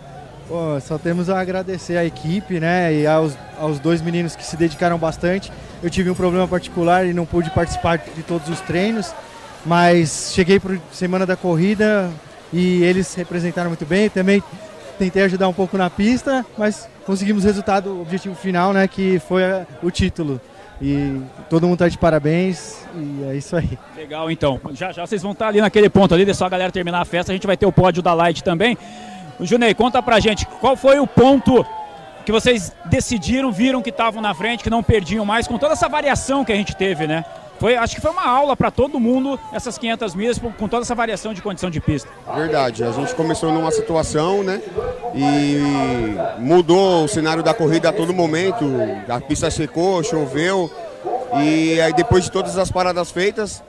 Pô, 0.48 0.81
só 0.81 0.98
temos 0.98 1.31
a 1.31 1.38
agradecer 1.38 1.97
à 1.97 2.04
equipe, 2.04 2.58
né, 2.58 2.92
e 2.92 3.06
aos, 3.06 3.36
aos 3.60 3.78
dois 3.78 4.00
meninos 4.00 4.34
que 4.34 4.44
se 4.44 4.56
dedicaram 4.56 4.98
bastante. 4.98 5.52
Eu 5.82 5.90
tive 5.90 6.10
um 6.10 6.14
problema 6.14 6.48
particular 6.48 7.06
e 7.06 7.12
não 7.12 7.26
pude 7.26 7.50
participar 7.50 7.98
de 7.98 8.22
todos 8.22 8.48
os 8.48 8.58
treinos, 8.60 9.14
mas 9.64 10.32
cheguei 10.34 10.58
para 10.58 10.78
semana 10.90 11.26
da 11.26 11.36
corrida 11.36 12.10
e 12.52 12.82
eles 12.84 13.14
representaram 13.14 13.70
muito 13.70 13.84
bem. 13.86 14.08
Também 14.08 14.42
tentei 14.98 15.22
ajudar 15.22 15.48
um 15.48 15.52
pouco 15.52 15.76
na 15.78 15.88
pista, 15.88 16.44
mas 16.56 16.88
conseguimos 17.06 17.44
o 17.44 17.47
resultado, 17.47 17.90
o 17.90 18.02
objetivo 18.02 18.34
final, 18.34 18.72
né, 18.72 18.86
que 18.88 19.18
foi 19.20 19.44
a- 19.44 19.66
o 19.82 19.90
título. 19.90 20.40
E 20.81 21.20
todo 21.50 21.66
mundo 21.66 21.78
tá 21.78 21.88
de 21.88 21.98
parabéns 21.98 22.84
e 22.94 23.24
é 23.31 23.34
isso 23.36 23.56
aí. 23.56 23.76
Legal, 23.97 24.31
então. 24.31 24.60
Já 24.74 24.92
já 24.92 25.04
vocês 25.06 25.22
vão 25.22 25.32
estar 25.32 25.48
ali 25.48 25.60
naquele 25.60 25.88
ponto 25.90 26.14
ali, 26.14 26.24
deixa 26.24 26.38
só 26.38 26.47
a 26.47 26.48
galera 26.48 26.70
terminar 26.70 27.00
a 27.00 27.04
festa. 27.04 27.32
A 27.32 27.34
gente 27.34 27.47
vai 27.48 27.56
ter 27.56 27.66
o 27.66 27.72
pódio 27.72 28.00
da 28.02 28.14
Light 28.14 28.44
também. 28.44 28.78
Junei, 29.40 29.74
conta 29.74 30.00
pra 30.02 30.20
gente 30.20 30.47
qual 30.60 30.76
foi 30.76 30.98
o 31.00 31.06
ponto 31.06 31.64
que 32.24 32.31
vocês 32.31 32.72
decidiram, 32.84 33.50
viram 33.50 33.81
que 33.82 33.90
estavam 33.90 34.20
na 34.22 34.34
frente, 34.34 34.62
que 34.62 34.70
não 34.70 34.82
perdiam 34.82 35.24
mais, 35.24 35.48
com 35.48 35.56
toda 35.58 35.72
essa 35.72 35.88
variação 35.88 36.44
que 36.44 36.52
a 36.52 36.56
gente 36.56 36.76
teve, 36.76 37.06
né? 37.06 37.24
Foi, 37.58 37.76
acho 37.76 37.96
que 37.96 38.00
foi 38.00 38.10
uma 38.10 38.26
aula 38.26 38.56
para 38.56 38.70
todo 38.70 39.00
mundo 39.00 39.38
essas 39.52 39.76
500 39.76 40.14
milhas 40.14 40.38
com 40.38 40.68
toda 40.68 40.82
essa 40.82 40.94
variação 40.94 41.34
de 41.34 41.42
condição 41.42 41.68
de 41.70 41.80
pista. 41.80 42.08
Verdade, 42.34 42.84
a 42.84 42.92
gente 42.92 43.14
começou 43.14 43.52
numa 43.52 43.70
situação, 43.70 44.44
né? 44.44 44.62
E 45.14 46.38
mudou 46.38 47.04
o 47.04 47.08
cenário 47.08 47.42
da 47.42 47.52
corrida 47.52 47.88
a 47.88 47.92
todo 47.92 48.14
momento. 48.14 48.64
A 49.08 49.20
pista 49.20 49.50
secou, 49.50 50.02
choveu. 50.04 50.70
E 51.42 51.80
aí 51.80 51.92
depois 51.92 52.24
de 52.24 52.30
todas 52.30 52.56
as 52.56 52.70
paradas 52.70 53.10
feitas, 53.10 53.62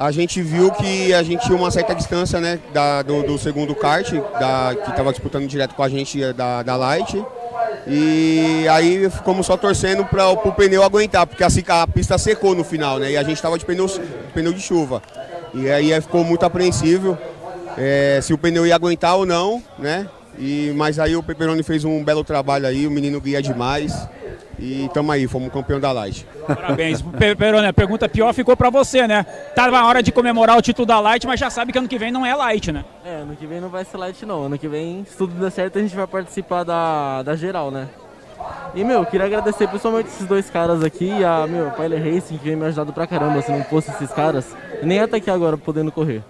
a 0.00 0.10
gente 0.10 0.40
viu 0.40 0.70
que 0.70 1.12
a 1.12 1.22
gente 1.22 1.44
tinha 1.44 1.54
uma 1.54 1.70
certa 1.70 1.94
distância, 1.94 2.40
né? 2.40 2.58
Da, 2.72 3.02
do, 3.02 3.22
do 3.22 3.36
segundo 3.36 3.74
kart, 3.74 4.10
da, 4.10 4.74
que 4.74 4.88
estava 4.88 5.10
disputando 5.10 5.46
direto 5.46 5.74
com 5.74 5.82
a 5.82 5.90
gente 5.90 6.22
eh, 6.22 6.32
da, 6.32 6.62
da 6.62 6.74
Light. 6.74 7.22
E 7.86 8.66
aí 8.70 9.10
ficamos 9.10 9.44
só 9.44 9.58
torcendo 9.58 10.02
para 10.06 10.26
o 10.30 10.52
pneu 10.52 10.82
aguentar, 10.82 11.26
porque 11.26 11.44
assim, 11.44 11.62
a 11.68 11.86
pista 11.86 12.16
secou 12.16 12.54
no 12.54 12.64
final, 12.64 12.98
né? 12.98 13.10
E 13.10 13.16
a 13.18 13.22
gente 13.22 13.34
estava 13.34 13.58
de 13.58 13.66
pneu, 13.66 13.86
pneu 14.32 14.54
de 14.54 14.60
chuva. 14.62 15.02
E 15.52 15.70
aí 15.70 16.00
ficou 16.00 16.24
muito 16.24 16.46
apreensível 16.46 17.18
eh, 17.76 18.20
se 18.22 18.32
o 18.32 18.38
pneu 18.38 18.66
ia 18.66 18.74
aguentar 18.74 19.16
ou 19.16 19.26
não, 19.26 19.62
né? 19.78 20.08
E, 20.42 20.72
mas 20.74 20.98
aí 20.98 21.14
o 21.14 21.22
Peperoni 21.22 21.62
fez 21.62 21.84
um 21.84 22.02
belo 22.02 22.24
trabalho 22.24 22.66
aí, 22.66 22.86
o 22.86 22.90
menino 22.90 23.20
guia 23.20 23.42
demais. 23.42 24.08
E 24.58 24.90
tamo 24.92 25.12
aí, 25.12 25.26
fomos 25.26 25.52
campeão 25.52 25.78
da 25.78 25.92
Light. 25.92 26.26
Parabéns. 26.46 27.00
Pe- 27.18 27.34
Peroni, 27.34 27.66
a 27.66 27.72
pergunta 27.72 28.08
pior 28.08 28.32
ficou 28.32 28.56
para 28.56 28.68
você, 28.70 29.06
né? 29.06 29.22
Tava 29.54 29.70
na 29.72 29.86
hora 29.86 30.02
de 30.02 30.10
comemorar 30.12 30.56
o 30.56 30.62
título 30.62 30.84
da 30.86 30.98
Light, 30.98 31.26
mas 31.26 31.38
já 31.38 31.48
sabe 31.50 31.72
que 31.72 31.78
ano 31.78 31.88
que 31.88 31.98
vem 31.98 32.10
não 32.10 32.24
é 32.24 32.34
Light, 32.34 32.72
né? 32.72 32.84
É, 33.04 33.16
ano 33.16 33.36
que 33.36 33.46
vem 33.46 33.60
não 33.60 33.68
vai 33.68 33.84
ser 33.84 33.96
light 33.98 34.24
não. 34.26 34.44
Ano 34.44 34.58
que 34.58 34.66
vem, 34.68 35.04
se 35.08 35.16
tudo 35.16 35.32
der 35.38 35.50
certo, 35.50 35.78
a 35.78 35.82
gente 35.82 35.94
vai 35.94 36.06
participar 36.06 36.64
da, 36.64 37.22
da 37.22 37.36
geral, 37.36 37.70
né? 37.70 37.88
E, 38.74 38.82
meu, 38.84 39.04
queria 39.04 39.26
agradecer 39.26 39.66
principalmente 39.68 40.06
esses 40.08 40.26
dois 40.26 40.48
caras 40.48 40.82
aqui 40.82 41.06
e 41.06 41.24
a, 41.24 41.46
meu, 41.46 41.70
Pilot 41.72 41.96
Racing, 42.10 42.38
que 42.38 42.44
vem 42.44 42.56
me 42.56 42.64
ajudado 42.66 42.92
pra 42.92 43.06
caramba. 43.06 43.42
Se 43.42 43.50
não 43.50 43.62
fosse 43.64 43.90
esses 43.90 44.10
caras, 44.10 44.46
nem 44.82 44.96
ia 44.98 45.04
estar 45.04 45.16
aqui 45.18 45.30
agora 45.30 45.56
podendo 45.58 45.92
correr. 45.92 46.22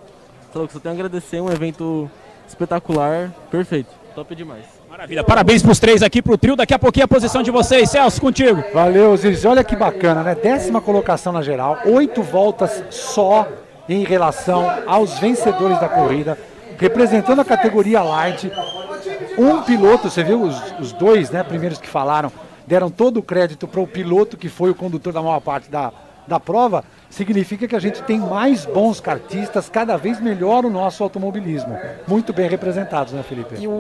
Falou 0.52 0.66
que 0.66 0.74
só 0.74 0.80
tenho 0.80 0.92
a 0.92 0.96
agradecer, 0.96 1.40
um 1.40 1.50
evento 1.50 2.08
espetacular, 2.48 3.30
perfeito, 3.50 3.90
top 4.14 4.34
demais. 4.34 4.64
Maravilha. 4.88 5.24
Parabéns 5.24 5.62
pros 5.62 5.78
três 5.78 6.02
aqui, 6.02 6.20
pro 6.20 6.36
trio. 6.36 6.56
Daqui 6.56 6.74
a 6.74 6.78
pouquinho 6.78 7.04
a 7.04 7.08
posição 7.08 7.42
de 7.42 7.50
vocês. 7.50 7.90
Celso, 7.90 8.20
contigo. 8.20 8.62
Valeu, 8.72 9.12
Osiris. 9.12 9.44
Olha 9.44 9.64
que 9.64 9.76
bacana, 9.76 10.22
né? 10.22 10.34
Décima 10.34 10.80
colocação 10.80 11.32
na 11.32 11.42
geral, 11.42 11.78
oito 11.86 12.22
voltas 12.22 12.84
só 12.90 13.48
em 13.88 14.04
relação 14.04 14.70
aos 14.86 15.18
vencedores 15.18 15.80
da 15.80 15.88
corrida, 15.88 16.38
representando 16.78 17.40
a 17.40 17.44
categoria 17.44 18.02
Light. 18.02 18.50
Um 19.38 19.62
piloto, 19.62 20.10
você 20.10 20.22
viu 20.22 20.42
os, 20.42 20.56
os 20.78 20.92
dois 20.92 21.30
né, 21.30 21.42
primeiros 21.42 21.78
que 21.78 21.88
falaram, 21.88 22.30
deram 22.66 22.90
todo 22.90 23.18
o 23.18 23.22
crédito 23.22 23.66
para 23.66 23.80
o 23.80 23.86
piloto 23.86 24.36
que 24.36 24.48
foi 24.48 24.70
o 24.70 24.74
condutor 24.74 25.12
da 25.12 25.22
maior 25.22 25.40
parte 25.40 25.70
da, 25.70 25.92
da 26.30 26.40
prova. 26.40 26.82
Significa 27.10 27.66
que 27.66 27.74
a 27.74 27.80
gente 27.80 28.00
tem 28.04 28.18
mais 28.20 28.64
bons 28.64 29.00
kartistas, 29.00 29.68
cada 29.68 29.96
vez 29.96 30.20
melhor 30.20 30.64
o 30.64 30.70
nosso 30.70 31.02
automobilismo. 31.02 31.76
Muito 32.06 32.32
bem 32.32 32.48
representados, 32.48 33.12
né, 33.12 33.22
Felipe? 33.22 33.56
E 33.58 33.66
o, 33.66 33.70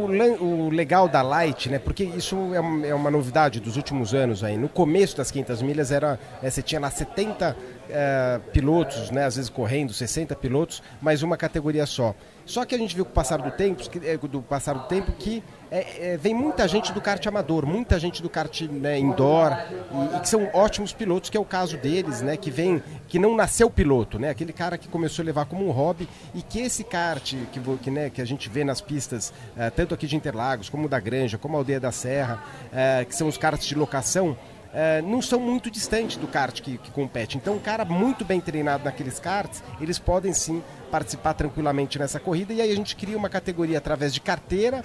o 0.42 0.68
legal 0.68 1.08
da 1.08 1.22
Light, 1.22 1.70
né? 1.70 1.78
Porque 1.78 2.02
isso 2.02 2.36
é, 2.52 2.60
um- 2.60 2.84
é 2.84 2.92
uma 2.94 3.10
novidade 3.10 3.60
dos 3.60 3.76
últimos 3.76 4.12
anos 4.12 4.42
aí. 4.42 4.58
No 4.58 4.68
começo 4.68 5.16
das 5.16 5.30
500 5.30 5.62
milhas 5.62 5.92
era, 5.92 6.18
é, 6.42 6.50
você 6.50 6.60
tinha 6.60 6.80
lá 6.80 6.90
70 6.90 7.56
eh, 7.92 8.40
pilotos, 8.52 9.10
né, 9.10 9.24
às 9.24 9.36
vezes 9.36 9.50
correndo, 9.50 9.92
60 9.92 10.34
pilotos, 10.36 10.82
mas 11.00 11.22
uma 11.22 11.36
categoria 11.36 11.86
só. 11.86 12.14
Só 12.46 12.64
que 12.64 12.74
a 12.74 12.78
gente 12.78 12.96
viu 12.96 13.04
com 13.04 13.12
o 13.12 13.14
passar 13.14 13.38
do 13.38 13.50
tempo 13.50 13.88
que, 13.88 13.98
eh, 14.06 14.16
do 14.16 14.42
passar 14.42 14.74
do 14.74 14.88
tempo 14.88 15.12
que 15.12 15.42
é, 15.70 16.14
é, 16.14 16.16
vem 16.16 16.34
muita 16.34 16.66
gente 16.66 16.92
do 16.92 17.00
kart 17.00 17.24
amador, 17.26 17.64
muita 17.64 17.96
gente 17.98 18.20
do 18.20 18.28
kart 18.28 18.62
né, 18.62 18.98
indoor, 18.98 19.56
e, 20.12 20.16
e 20.16 20.20
que 20.20 20.28
são 20.28 20.50
ótimos 20.52 20.92
pilotos, 20.92 21.30
que 21.30 21.36
é 21.36 21.40
o 21.40 21.44
caso 21.44 21.76
deles, 21.76 22.22
né, 22.22 22.36
que 22.36 22.50
vem, 22.50 22.82
que 23.06 23.20
não 23.20 23.36
nasceu 23.36 23.70
piloto, 23.70 24.18
né, 24.18 24.30
aquele 24.30 24.52
cara 24.52 24.76
que 24.76 24.88
começou 24.88 25.22
a 25.22 25.26
levar 25.26 25.44
como 25.44 25.64
um 25.64 25.70
hobby 25.70 26.08
e 26.34 26.42
que 26.42 26.58
esse 26.58 26.82
kart 26.82 27.34
que, 27.52 27.60
que, 27.82 27.90
né, 27.90 28.10
que 28.10 28.20
a 28.20 28.24
gente 28.24 28.48
vê 28.48 28.64
nas 28.64 28.80
pistas, 28.80 29.32
eh, 29.56 29.70
tanto 29.70 29.94
aqui 29.94 30.08
de 30.08 30.16
Interlagos, 30.16 30.68
como 30.68 30.88
da 30.88 30.98
Granja, 30.98 31.38
como 31.38 31.56
a 31.56 31.60
Aldeia 31.60 31.78
da 31.78 31.92
Serra, 31.92 32.42
eh, 32.72 33.04
que 33.08 33.14
são 33.14 33.28
os 33.28 33.38
karts 33.38 33.66
de 33.66 33.76
locação, 33.76 34.36
eh, 34.72 35.02
não 35.02 35.20
são 35.20 35.40
muito 35.40 35.70
distantes 35.70 36.16
do 36.16 36.26
kart 36.26 36.60
que, 36.60 36.78
que 36.78 36.90
compete. 36.90 37.36
Então, 37.36 37.54
um 37.54 37.58
cara 37.58 37.84
muito 37.84 38.24
bem 38.24 38.40
treinado 38.40 38.84
naqueles 38.84 39.18
karts, 39.18 39.62
eles 39.80 39.98
podem 39.98 40.32
sim 40.32 40.62
participar 40.90 41.34
tranquilamente 41.34 41.98
nessa 41.98 42.18
corrida. 42.18 42.52
E 42.52 42.60
aí 42.60 42.70
a 42.70 42.76
gente 42.76 42.96
cria 42.96 43.16
uma 43.16 43.28
categoria 43.28 43.78
através 43.78 44.12
de 44.12 44.20
carteira, 44.20 44.82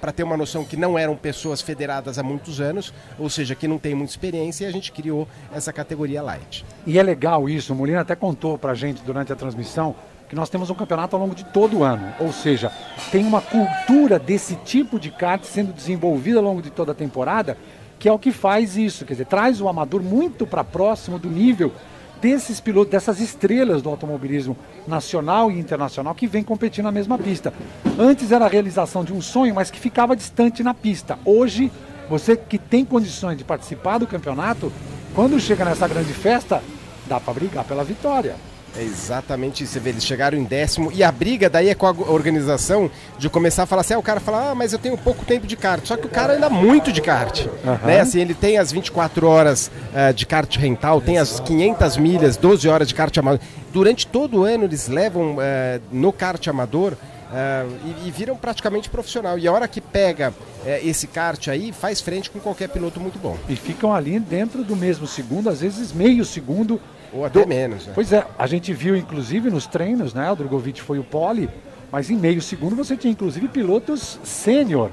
para 0.00 0.12
ter 0.12 0.22
uma 0.22 0.36
noção 0.36 0.64
que 0.64 0.76
não 0.76 0.98
eram 0.98 1.16
pessoas 1.16 1.60
federadas 1.60 2.18
há 2.18 2.22
muitos 2.22 2.60
anos, 2.60 2.94
ou 3.18 3.28
seja, 3.28 3.54
que 3.54 3.66
não 3.66 3.78
tem 3.78 3.94
muita 3.94 4.12
experiência, 4.12 4.64
e 4.64 4.68
a 4.68 4.70
gente 4.70 4.92
criou 4.92 5.26
essa 5.52 5.72
categoria 5.72 6.22
light. 6.22 6.64
E 6.86 6.98
é 6.98 7.02
legal 7.02 7.48
isso, 7.48 7.72
o 7.72 7.76
Molina 7.76 8.00
até 8.00 8.14
contou 8.14 8.56
pra 8.56 8.74
gente 8.74 9.02
durante 9.02 9.32
a 9.32 9.36
transmissão 9.36 9.94
que 10.28 10.34
nós 10.34 10.48
temos 10.48 10.70
um 10.70 10.74
campeonato 10.74 11.14
ao 11.14 11.22
longo 11.22 11.34
de 11.34 11.44
todo 11.44 11.78
o 11.78 11.84
ano. 11.84 12.12
Ou 12.18 12.32
seja, 12.32 12.70
tem 13.12 13.24
uma 13.24 13.40
cultura 13.40 14.18
desse 14.18 14.56
tipo 14.56 14.98
de 14.98 15.10
kart 15.10 15.44
sendo 15.44 15.72
desenvolvida 15.72 16.38
ao 16.38 16.44
longo 16.44 16.60
de 16.60 16.70
toda 16.70 16.92
a 16.92 16.94
temporada, 16.94 17.56
que 17.98 18.08
é 18.08 18.12
o 18.12 18.18
que 18.18 18.32
faz 18.32 18.76
isso, 18.76 19.04
quer 19.04 19.14
dizer, 19.14 19.26
traz 19.26 19.60
o 19.60 19.68
amador 19.68 20.02
muito 20.02 20.46
para 20.46 20.62
próximo 20.62 21.18
do 21.18 21.28
nível 21.28 21.72
desses 22.20 22.60
pilotos, 22.60 22.90
dessas 22.90 23.20
estrelas 23.20 23.82
do 23.82 23.88
automobilismo 23.88 24.56
nacional 24.86 25.50
e 25.50 25.58
internacional 25.58 26.14
que 26.14 26.26
vem 26.26 26.42
competir 26.42 26.82
na 26.82 26.90
mesma 26.90 27.18
pista. 27.18 27.52
Antes 27.98 28.32
era 28.32 28.46
a 28.46 28.48
realização 28.48 29.04
de 29.04 29.12
um 29.12 29.20
sonho, 29.20 29.54
mas 29.54 29.70
que 29.70 29.78
ficava 29.78 30.16
distante 30.16 30.62
na 30.62 30.74
pista. 30.74 31.18
Hoje, 31.24 31.70
você 32.08 32.36
que 32.36 32.58
tem 32.58 32.84
condições 32.84 33.36
de 33.36 33.44
participar 33.44 33.98
do 33.98 34.06
campeonato, 34.06 34.72
quando 35.14 35.38
chega 35.40 35.64
nessa 35.64 35.88
grande 35.88 36.12
festa, 36.12 36.62
dá 37.06 37.20
para 37.20 37.34
brigar 37.34 37.64
pela 37.64 37.84
vitória. 37.84 38.36
É 38.78 38.82
exatamente 38.82 39.64
isso. 39.64 39.72
Você 39.72 39.80
vê, 39.80 39.90
eles 39.90 40.04
chegaram 40.04 40.36
em 40.36 40.44
décimo 40.44 40.90
e 40.92 41.02
a 41.02 41.10
briga 41.10 41.48
daí 41.48 41.68
é 41.68 41.74
com 41.74 41.86
a 41.86 41.90
organização 41.90 42.90
de 43.18 43.28
começar 43.30 43.62
a 43.62 43.66
falar 43.66 43.80
assim: 43.80 43.94
ah, 43.94 43.98
o 43.98 44.02
cara 44.02 44.20
fala, 44.20 44.50
ah, 44.50 44.54
mas 44.54 44.72
eu 44.72 44.78
tenho 44.78 44.96
pouco 44.98 45.24
tempo 45.24 45.46
de 45.46 45.56
kart. 45.56 45.84
Só 45.86 45.96
que 45.96 46.06
o 46.06 46.10
cara 46.10 46.36
anda 46.36 46.50
muito 46.50 46.92
de 46.92 47.00
kart. 47.00 47.46
Aham. 47.64 47.86
Né? 47.86 48.00
Assim, 48.00 48.20
ele 48.20 48.34
tem 48.34 48.58
as 48.58 48.70
24 48.72 49.26
horas 49.26 49.70
eh, 49.94 50.12
de 50.12 50.26
kart 50.26 50.54
rental, 50.56 51.00
tem 51.00 51.18
as 51.18 51.40
500 51.40 51.96
milhas, 51.96 52.36
12 52.36 52.68
horas 52.68 52.88
de 52.88 52.94
kart 52.94 53.16
amador. 53.18 53.40
Durante 53.72 54.06
todo 54.06 54.40
o 54.40 54.44
ano 54.44 54.64
eles 54.64 54.88
levam 54.88 55.36
eh, 55.40 55.80
no 55.90 56.12
kart 56.12 56.46
amador. 56.48 56.94
eh, 57.32 57.66
e, 58.04 58.08
e 58.08 58.10
viram 58.10 58.36
praticamente 58.36 58.88
profissional. 58.90 59.38
E 59.38 59.48
a 59.48 59.52
hora 59.52 59.66
que 59.66 59.80
pega 59.80 60.32
eh, 60.64 60.80
esse 60.84 61.06
kart 61.06 61.48
aí, 61.48 61.72
faz 61.72 62.00
frente 62.00 62.30
com 62.30 62.38
qualquer 62.38 62.68
piloto 62.68 63.00
muito 63.00 63.18
bom. 63.18 63.36
E 63.48 63.56
ficam 63.56 63.94
ali 63.94 64.18
dentro 64.20 64.62
do 64.62 64.76
mesmo 64.76 65.06
segundo, 65.06 65.48
às 65.48 65.60
vezes 65.60 65.92
meio 65.92 66.24
segundo. 66.24 66.80
Ou 67.16 67.24
até 67.24 67.46
menos. 67.46 67.86
né? 67.86 67.92
Pois 67.94 68.12
é, 68.12 68.24
a 68.38 68.46
gente 68.46 68.72
viu 68.72 68.96
inclusive 68.96 69.50
nos 69.50 69.66
treinos, 69.66 70.12
né? 70.12 70.30
O 70.30 70.36
Drogovic 70.36 70.82
foi 70.82 70.98
o 70.98 71.04
pole, 71.04 71.48
mas 71.90 72.10
em 72.10 72.16
meio 72.16 72.42
segundo 72.42 72.76
você 72.76 72.96
tinha 72.96 73.10
inclusive 73.10 73.48
pilotos 73.48 74.20
sênior, 74.22 74.90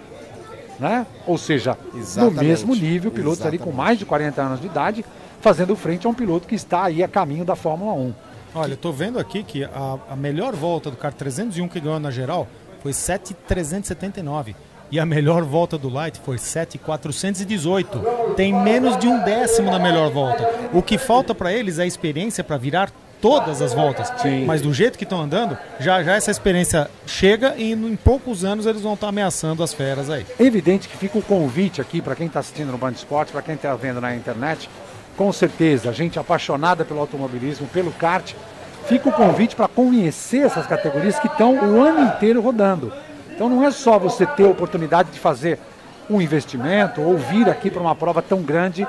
né? 0.80 1.06
Ou 1.28 1.38
seja, 1.38 1.78
Exatamente. 1.96 2.36
no 2.36 2.44
mesmo 2.44 2.76
nível, 2.76 3.12
pilotos 3.12 3.46
ali 3.46 3.58
com 3.58 3.72
mais 3.72 4.00
de 4.00 4.06
40 4.06 4.42
anos 4.42 4.62
de 4.62 4.68
idade, 4.68 5.06
fazendo 5.42 5.76
frente 5.76 6.08
a 6.08 6.10
um 6.10 6.14
piloto 6.14 6.48
que 6.48 6.56
está 6.56 6.84
aí 6.84 7.04
a 7.04 7.08
caminho 7.08 7.44
da 7.44 7.56
Fórmula 7.56 7.94
1. 7.94 8.14
Olha, 8.56 8.74
eu 8.74 8.78
tô 8.78 8.92
vendo 8.92 9.20
aqui 9.20 9.44
que 9.44 9.64
a, 9.64 9.98
a 10.12 10.16
melhor 10.16 10.56
volta 10.56 10.92
do 10.92 10.96
kart 10.96 11.16
301 11.16 11.68
que 11.68 11.80
ganhou 11.80 12.00
na 12.00 12.12
geral 12.12 12.48
foi 12.82 12.94
7,379. 12.94 14.56
E 14.94 15.00
a 15.00 15.08
melhor 15.08 15.42
volta 15.42 15.76
do 15.76 15.90
Light 15.90 16.22
foi 16.24 16.38
7,418. 16.38 18.00
Tem 18.36 18.54
menos 18.54 18.96
de 18.96 19.08
um 19.08 19.24
décimo 19.24 19.72
na 19.72 19.80
melhor 19.80 20.12
volta. 20.12 20.48
O 20.72 20.84
que 20.84 21.00
falta 21.00 21.34
para 21.34 21.52
eles 21.52 21.80
é 21.80 21.82
a 21.82 21.86
experiência 21.88 22.44
para 22.44 22.58
virar 22.58 22.92
todas 23.20 23.60
as 23.60 23.74
voltas. 23.74 24.14
Mas 24.46 24.62
do 24.62 24.72
jeito 24.72 24.96
que 24.96 25.04
estão 25.04 25.20
andando, 25.20 25.58
já 25.80 26.04
já 26.04 26.14
essa 26.14 26.30
experiência 26.30 26.92
chega 27.08 27.56
e 27.58 27.72
em 27.72 27.96
poucos 27.96 28.46
anos 28.46 28.68
eles 28.68 28.84
vão 28.84 28.94
estar 28.94 29.08
ameaçando 29.08 29.64
as 29.64 29.74
feras 29.74 30.12
aí. 30.12 30.28
É 30.40 30.44
evidente 30.44 30.88
que 30.88 30.96
fica 30.96 31.18
o 31.18 31.24
convite 31.24 31.82
aqui 31.82 32.00
para 32.00 32.16
quem 32.16 32.28
está 32.28 32.42
assistindo 32.42 32.72
no 32.72 32.78
Band 32.78 32.92
Esporte, 32.92 33.32
para 33.32 33.42
quem 33.42 33.56
está 33.56 33.74
vendo 33.74 34.00
na 34.00 34.16
internet, 34.16 34.70
com 35.18 35.34
certeza, 35.34 35.92
gente 35.92 36.20
apaixonada 36.20 36.86
pelo 36.86 37.00
automobilismo, 37.00 37.66
pelo 37.70 37.92
kart, 37.94 38.36
fica 38.86 39.10
o 39.10 39.12
convite 39.12 39.56
para 39.56 39.68
conhecer 39.68 40.46
essas 40.46 40.68
categorias 40.68 41.18
que 41.18 41.26
estão 41.26 41.56
o 41.56 41.82
ano 41.82 42.06
inteiro 42.06 42.40
rodando. 42.40 42.94
Então 43.44 43.58
não 43.58 43.68
é 43.68 43.72
só 43.72 44.00
você 44.00 44.26
ter 44.26 44.46
a 44.46 44.50
oportunidade 44.50 45.12
de 45.12 45.20
fazer 45.20 45.60
um 46.10 46.22
investimento 46.22 47.02
ou 47.02 47.18
vir 47.18 47.50
aqui 47.50 47.70
para 47.70 47.82
uma 47.82 47.94
prova 47.94 48.22
tão 48.22 48.42
grande, 48.42 48.88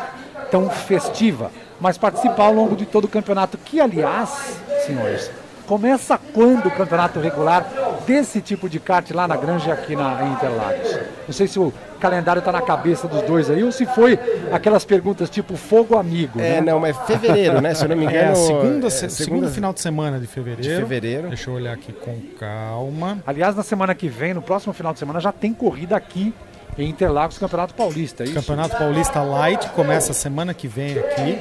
tão 0.48 0.70
festiva, 0.70 1.50
mas 1.80 1.98
participar 1.98 2.44
ao 2.44 2.54
longo 2.54 2.76
de 2.76 2.86
todo 2.86 3.06
o 3.06 3.08
campeonato, 3.08 3.58
que 3.58 3.80
aliás, 3.80 4.60
senhores, 4.86 5.28
começa 5.66 6.18
quando 6.32 6.66
o 6.66 6.70
campeonato 6.70 7.18
regular 7.20 7.66
desse 8.06 8.40
tipo 8.40 8.68
de 8.68 8.78
kart 8.78 9.10
lá 9.12 9.26
na 9.26 9.36
Granja 9.36 9.68
e 9.70 9.72
aqui 9.72 9.96
na, 9.96 10.22
em 10.24 10.32
Interlagos? 10.32 10.98
Não 11.26 11.32
sei 11.32 11.46
se 11.46 11.58
o 11.58 11.72
calendário 11.98 12.40
está 12.40 12.52
na 12.52 12.60
cabeça 12.60 13.08
dos 13.08 13.22
dois 13.22 13.48
aí 13.48 13.64
ou 13.64 13.72
se 13.72 13.86
foi 13.86 14.18
aquelas 14.52 14.84
perguntas 14.84 15.30
tipo 15.30 15.56
fogo 15.56 15.96
amigo. 15.96 16.38
É, 16.38 16.60
né? 16.60 16.60
não, 16.60 16.78
mas 16.80 16.96
fevereiro, 17.06 17.60
né? 17.60 17.74
Se 17.74 17.84
eu 17.84 17.88
não 17.88 17.96
me 17.96 18.04
É, 18.06 18.08
engano. 18.10 18.36
segunda, 18.36 18.86
é, 18.86 18.90
se- 18.90 18.98
segunda- 19.10 19.14
segundo 19.14 19.50
final 19.50 19.72
de 19.72 19.80
semana 19.80 20.20
de 20.20 20.26
fevereiro. 20.26 20.62
De 20.62 20.76
fevereiro. 20.76 21.28
Deixa 21.28 21.48
eu 21.50 21.54
olhar 21.54 21.72
aqui 21.72 21.92
com 21.92 22.20
calma. 22.38 23.18
Aliás, 23.26 23.56
na 23.56 23.62
semana 23.62 23.94
que 23.94 24.08
vem, 24.08 24.34
no 24.34 24.42
próximo 24.42 24.72
final 24.74 24.92
de 24.92 24.98
semana, 24.98 25.18
já 25.20 25.32
tem 25.32 25.52
corrida 25.54 25.96
aqui 25.96 26.34
em 26.78 26.88
Interlagos, 26.88 27.38
Campeonato 27.38 27.74
Paulista. 27.74 28.22
é 28.22 28.26
isso? 28.26 28.34
Campeonato 28.34 28.76
Paulista 28.76 29.22
Light 29.22 29.68
começa 29.70 30.12
semana 30.12 30.52
que 30.52 30.66
vem 30.66 30.98
aqui. 30.98 31.38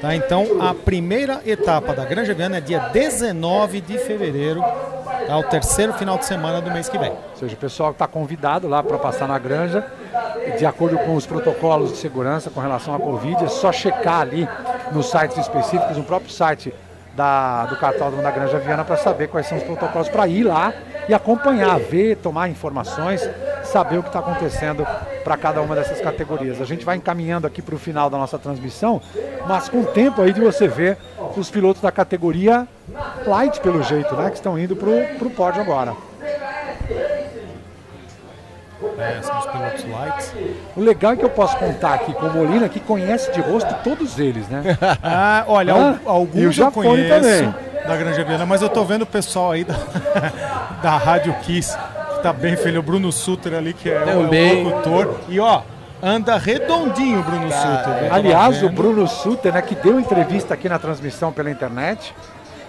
Tá? 0.00 0.14
Então, 0.14 0.60
a 0.60 0.74
primeira 0.74 1.40
etapa 1.46 1.94
da 1.94 2.04
Granja 2.04 2.34
Viana 2.34 2.58
é 2.58 2.60
dia 2.60 2.78
19 2.92 3.80
de 3.80 3.98
fevereiro. 3.98 4.60
Tá? 5.26 5.38
O 5.38 5.44
terceiro 5.44 5.94
final 5.94 6.18
de 6.18 6.26
semana 6.26 6.60
do 6.60 6.70
mês 6.70 6.88
que 6.88 6.98
vem. 6.98 7.10
Ou 7.10 7.36
seja, 7.36 7.54
o 7.54 7.58
pessoal 7.58 7.92
está 7.92 8.06
convidado 8.06 8.68
lá 8.68 8.82
para 8.82 8.98
passar 8.98 9.26
na 9.26 9.38
granja, 9.38 9.86
de 10.58 10.66
acordo 10.66 10.98
com 10.98 11.14
os 11.14 11.24
protocolos 11.24 11.92
de 11.92 11.96
segurança 11.96 12.50
com 12.50 12.60
relação 12.60 12.94
à 12.94 12.98
Covid, 12.98 13.44
é 13.44 13.48
só 13.48 13.72
checar 13.72 14.20
ali 14.20 14.46
nos 14.92 15.10
sites 15.10 15.38
específicos, 15.38 15.96
no 15.96 16.04
próprio 16.04 16.30
site 16.30 16.74
da, 17.16 17.64
do 17.66 17.76
cartódromo 17.76 18.22
da 18.22 18.30
Granja 18.30 18.58
Viana, 18.58 18.84
para 18.84 18.96
saber 18.96 19.28
quais 19.28 19.46
são 19.46 19.56
os 19.56 19.64
protocolos 19.64 20.08
para 20.08 20.26
ir 20.28 20.42
lá 20.42 20.74
e 21.08 21.14
acompanhar, 21.14 21.78
ver, 21.78 22.16
tomar 22.16 22.48
informações, 22.48 23.28
saber 23.64 23.98
o 23.98 24.02
que 24.02 24.08
está 24.08 24.20
acontecendo 24.20 24.86
para 25.22 25.36
cada 25.36 25.60
uma 25.60 25.74
dessas 25.74 26.00
categorias. 26.00 26.60
A 26.60 26.64
gente 26.64 26.84
vai 26.84 26.96
encaminhando 26.96 27.46
aqui 27.46 27.62
para 27.62 27.74
o 27.74 27.78
final 27.78 28.08
da 28.10 28.18
nossa 28.18 28.38
transmissão, 28.38 29.00
mas 29.46 29.68
com 29.68 29.84
tempo 29.84 30.22
aí 30.22 30.32
de 30.32 30.40
você 30.40 30.68
ver 30.68 30.98
os 31.36 31.50
pilotos 31.50 31.82
da 31.82 31.90
categoria 31.90 32.68
light, 33.26 33.60
pelo 33.60 33.82
jeito, 33.82 34.14
né, 34.14 34.30
que 34.30 34.36
estão 34.36 34.58
indo 34.58 34.76
para 34.76 35.26
o 35.26 35.30
pódio 35.30 35.60
agora. 35.60 35.94
É, 38.98 39.20
são 39.22 39.38
os 39.38 39.46
pilotos 39.46 39.84
lights. 39.90 40.32
O 40.76 40.80
legal 40.80 41.12
é 41.12 41.16
que 41.16 41.24
eu 41.24 41.30
posso 41.30 41.56
contar 41.56 41.94
aqui 41.94 42.12
com 42.12 42.26
o 42.26 42.32
Molina, 42.32 42.68
que 42.68 42.80
conhece 42.80 43.30
de 43.32 43.40
rosto 43.40 43.74
todos 43.84 44.18
eles, 44.18 44.48
né? 44.48 44.62
Ah, 45.02 45.44
olha, 45.48 45.72
al- 45.72 45.96
alguns 46.06 46.34
o 46.36 46.44
eu 46.46 46.52
Jafone 46.52 46.88
conheço 46.88 47.08
também. 47.20 47.54
da 47.86 47.96
Granja 47.96 48.24
Viana, 48.24 48.46
mas 48.46 48.62
eu 48.62 48.68
tô 48.68 48.84
vendo 48.84 49.02
o 49.02 49.06
pessoal 49.06 49.52
aí 49.52 49.64
da, 49.64 49.74
da 50.82 50.96
Rádio 50.96 51.34
Kiss, 51.42 51.76
que 52.16 52.22
tá 52.22 52.32
bem 52.32 52.56
feio. 52.56 52.80
O 52.80 52.82
Bruno 52.82 53.10
Suter 53.12 53.54
ali, 53.54 53.72
que 53.72 53.90
é 53.90 54.00
o- 54.16 54.24
Também. 54.24 54.62
o 54.64 54.68
locutor. 54.68 55.14
E 55.28 55.38
ó, 55.40 55.62
anda 56.02 56.36
redondinho 56.36 57.20
o 57.20 57.22
Bruno 57.22 57.50
Suter. 57.50 57.94
viu? 57.98 58.08
Tava 58.08 58.14
Aliás, 58.16 58.58
o 58.62 58.68
vendo. 58.68 58.72
Bruno 58.76 59.08
Suter, 59.08 59.52
né, 59.52 59.62
que 59.62 59.74
deu 59.74 59.98
entrevista 60.00 60.54
aqui 60.54 60.68
na 60.68 60.78
transmissão 60.78 61.32
pela 61.32 61.50
internet, 61.50 62.14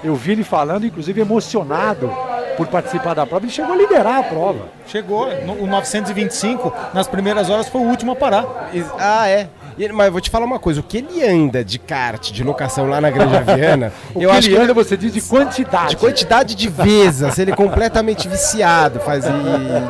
eu 0.04 0.16
vi 0.16 0.34
ele 0.34 0.44
falando, 0.44 0.86
inclusive 0.86 1.20
emocionado 1.22 2.12
por 2.58 2.68
participar 2.68 3.14
da 3.14 3.26
prova. 3.26 3.46
Ele 3.46 3.52
chegou 3.52 3.74
a 3.74 3.78
liderar 3.78 4.20
a 4.20 4.24
prova. 4.24 4.68
Chegou, 4.88 5.28
no- 5.46 5.64
o 5.64 5.68
925, 5.68 6.74
nas 6.94 7.08
primeiras 7.08 7.50
horas, 7.50 7.68
foi 7.68 7.82
o 7.82 7.86
último 7.86 8.12
a 8.12 8.16
parar. 8.16 8.70
Ah, 9.00 9.28
é. 9.28 9.48
Ele- 9.78 9.92
mas 9.92 10.06
eu 10.06 10.12
vou 10.14 10.22
te 10.22 10.30
falar 10.30 10.46
uma 10.46 10.58
coisa, 10.58 10.80
o 10.80 10.84
que 10.84 11.00
ele 11.00 11.22
anda 11.22 11.62
de 11.64 11.78
kart, 11.78 12.32
de 12.32 12.44
locação 12.46 12.88
lá 12.88 13.02
na 13.02 13.10
Granja 13.10 13.42
Viana, 13.42 13.92
O 14.16 14.22
eu 14.22 14.30
que 14.30 14.38
acho 14.38 14.48
ele 14.48 14.56
que 14.56 14.62
anda, 14.64 14.74
você 14.74 14.96
diz 14.96 15.12
de 15.14 15.22
quantidade. 15.22 15.90
de 15.90 15.98
quantidade 15.98 16.56
de 16.56 16.70
vezes, 16.70 17.38
ele 17.38 17.52
é 17.52 17.56
completamente 17.56 18.26
viciado, 18.30 19.02
faz 19.02 19.26
e- 19.26 19.30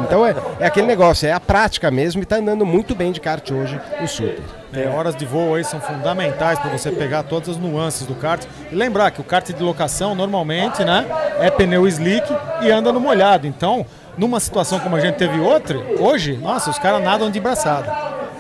então 0.04 0.26
é, 0.26 0.34
é 0.60 0.66
aquele 0.66 0.88
negócio, 0.88 1.28
é 1.28 1.32
a 1.34 1.40
prática 1.40 1.92
mesmo 1.92 2.20
e 2.20 2.26
tá 2.26 2.38
andando 2.38 2.66
muito 2.66 2.96
bem 2.96 3.12
de 3.12 3.20
kart 3.22 3.48
hoje 3.52 3.80
o 4.02 4.08
Super. 4.08 4.40
É, 4.76 4.90
horas 4.90 5.16
de 5.16 5.26
voo 5.26 5.56
aí 5.56 5.64
são 5.64 5.80
fundamentais 5.80 6.60
para 6.60 6.70
você 6.70 6.92
pegar 6.92 7.24
todas 7.24 7.50
as 7.50 7.58
nuances 7.58 8.06
do 8.06 8.14
kart. 8.14 8.46
E 8.70 8.76
lembrar 8.76 9.10
que 9.12 9.22
o 9.22 9.24
kart 9.24 9.48
de 9.48 9.64
locação, 9.64 10.14
normalmente, 10.14 10.84
né, 10.84 11.06
é 11.40 11.50
pneu 11.50 11.88
slick 11.88 12.28
e 12.62 12.70
anda 12.70 12.92
no 12.92 13.00
molhado. 13.00 13.48
Então, 13.48 13.86
numa 14.18 14.40
situação 14.40 14.80
como 14.80 14.98
a 14.98 15.00
gente 15.00 15.16
teve 15.16 15.40
outra, 15.40 15.80
hoje, 16.00 16.36
nossa, 16.36 16.70
os 16.70 16.78
caras 16.78 17.02
nadam 17.02 17.32
de 17.32 17.40
braçada. 17.40 17.90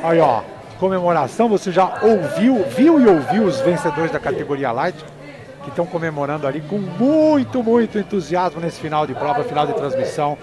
Aí, 0.03 0.19
ó, 0.19 0.41
comemoração, 0.77 1.47
você 1.47 1.71
já 1.71 1.99
ouviu, 2.01 2.65
viu 2.65 2.99
e 2.99 3.07
ouviu 3.07 3.43
os 3.45 3.61
vencedores 3.61 4.11
da 4.11 4.19
categoria 4.19 4.73
Light, 4.73 4.97
que 5.63 5.69
estão 5.69 5.85
comemorando 5.85 6.45
ali 6.45 6.61
com 6.61 6.77
muito, 6.77 7.63
muito 7.63 7.97
entusiasmo 7.97 8.59
nesse 8.59 8.79
final 8.79 9.07
de 9.07 9.13
prova, 9.13 9.43
final 9.43 9.65
de 9.65 9.73
transmissão. 9.73 10.37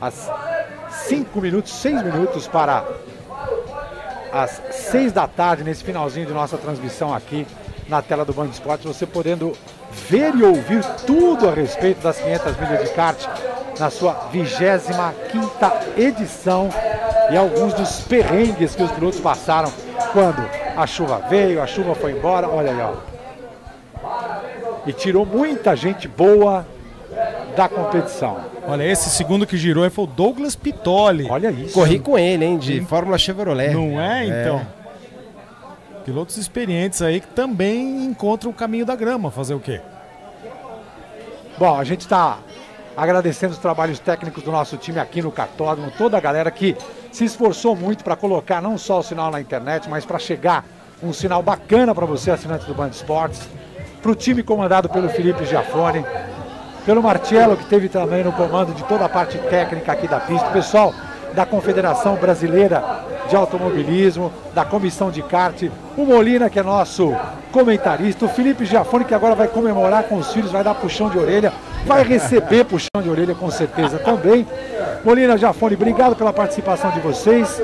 Às 0.00 0.30
5 0.90 1.40
minutos, 1.40 1.72
6 1.72 2.02
minutos 2.02 2.48
para 2.48 2.84
às 4.34 4.60
6 4.90 5.12
da 5.12 5.28
tarde, 5.28 5.62
nesse 5.62 5.84
finalzinho 5.84 6.26
de 6.26 6.32
nossa 6.32 6.58
transmissão 6.58 7.14
aqui 7.14 7.46
na 7.88 8.02
tela 8.02 8.24
do 8.24 8.32
Band 8.32 8.46
Esportes, 8.46 8.84
você 8.84 9.06
podendo 9.06 9.52
ver 10.08 10.34
e 10.34 10.42
ouvir 10.42 10.84
tudo 11.06 11.48
a 11.48 11.54
respeito 11.54 12.02
das 12.02 12.18
500 12.18 12.56
milhas 12.56 12.82
de 12.82 12.94
kart 12.94 13.24
na 13.78 13.90
sua 13.90 14.28
25 14.32 14.92
edição 15.96 16.68
e 17.30 17.36
alguns 17.36 17.74
dos 17.74 18.00
perrengues 18.00 18.74
que 18.74 18.82
os 18.82 18.90
pilotos 18.90 19.20
passaram 19.20 19.72
quando 20.12 20.44
a 20.76 20.84
chuva 20.84 21.22
veio, 21.28 21.62
a 21.62 21.66
chuva 21.66 21.94
foi 21.94 22.10
embora, 22.10 22.48
olha 22.48 22.72
aí, 22.72 22.80
ó. 22.80 22.94
E 24.84 24.92
tirou 24.92 25.24
muita 25.24 25.76
gente 25.76 26.08
boa 26.08 26.66
da 27.56 27.68
competição. 27.68 28.38
Olha, 28.66 28.82
esse 28.84 29.10
segundo 29.10 29.46
que 29.46 29.56
girou 29.56 29.84
aí 29.84 29.90
foi 29.90 30.04
o 30.04 30.06
Douglas 30.06 30.56
Pitoli. 30.56 31.26
Olha 31.30 31.50
isso. 31.50 31.74
Corri 31.74 31.98
com 31.98 32.18
ele, 32.18 32.44
hein, 32.44 32.58
de 32.58 32.80
Fórmula 32.82 33.18
Chevrolet. 33.18 33.72
Não 33.72 34.00
é, 34.00 34.26
então? 34.26 34.66
Pilotos 36.04 36.36
experientes 36.36 37.00
aí 37.00 37.20
que 37.20 37.28
também 37.28 38.04
encontram 38.04 38.50
o 38.50 38.54
caminho 38.54 38.84
da 38.84 38.94
grama. 38.94 39.30
Fazer 39.30 39.54
o 39.54 39.60
quê? 39.60 39.80
Bom, 41.56 41.78
a 41.78 41.84
gente 41.84 42.00
está 42.00 42.38
agradecendo 42.96 43.52
os 43.52 43.58
trabalhos 43.58 43.98
técnicos 43.98 44.42
do 44.42 44.52
nosso 44.52 44.76
time 44.76 44.98
aqui 44.98 45.22
no 45.22 45.30
Cartódromo, 45.30 45.90
toda 45.96 46.16
a 46.16 46.20
galera 46.20 46.50
que 46.50 46.76
se 47.10 47.24
esforçou 47.24 47.74
muito 47.74 48.04
para 48.04 48.16
colocar 48.16 48.60
não 48.60 48.76
só 48.76 48.98
o 48.98 49.02
sinal 49.02 49.30
na 49.30 49.40
internet, 49.40 49.88
mas 49.88 50.04
para 50.04 50.18
chegar 50.18 50.64
um 51.02 51.12
sinal 51.12 51.42
bacana 51.42 51.94
para 51.94 52.06
você, 52.06 52.30
assinante 52.30 52.66
do 52.66 52.74
Band 52.74 52.88
Esportes, 52.88 53.48
para 54.02 54.10
o 54.10 54.14
time 54.14 54.42
comandado 54.42 54.88
pelo 54.88 55.08
Felipe 55.08 55.44
Giafone, 55.44 56.04
pelo 56.84 57.02
Marcelo, 57.02 57.56
que 57.56 57.64
teve 57.64 57.88
também 57.88 58.22
no 58.22 58.32
comando 58.32 58.74
de 58.74 58.82
toda 58.84 59.04
a 59.04 59.08
parte 59.08 59.38
técnica 59.38 59.92
aqui 59.92 60.06
da 60.06 60.20
pista, 60.20 60.46
pessoal 60.50 60.92
da 61.34 61.44
Confederação 61.44 62.14
Brasileira 62.14 62.82
de 63.28 63.34
Automobilismo, 63.34 64.32
da 64.54 64.64
Comissão 64.64 65.10
de 65.10 65.22
Kart, 65.22 65.64
o 65.96 66.04
Molina, 66.04 66.48
que 66.48 66.58
é 66.58 66.62
nosso 66.62 67.14
comentarista, 67.50 68.24
o 68.24 68.28
Felipe 68.28 68.64
Giafone, 68.64 69.04
que 69.04 69.14
agora 69.14 69.34
vai 69.34 69.48
comemorar 69.48 70.04
com 70.04 70.16
os 70.16 70.32
filhos, 70.32 70.52
vai 70.52 70.62
dar 70.62 70.74
puxão 70.74 71.08
de 71.08 71.18
orelha, 71.18 71.52
vai 71.86 72.04
receber 72.04 72.64
puxão 72.66 73.02
de 73.02 73.08
orelha 73.08 73.34
com 73.34 73.50
certeza 73.50 73.98
também. 73.98 74.46
Molina 75.04 75.36
Giafone, 75.36 75.74
obrigado 75.74 76.14
pela 76.14 76.32
participação 76.32 76.90
de 76.90 77.00
vocês. 77.00 77.60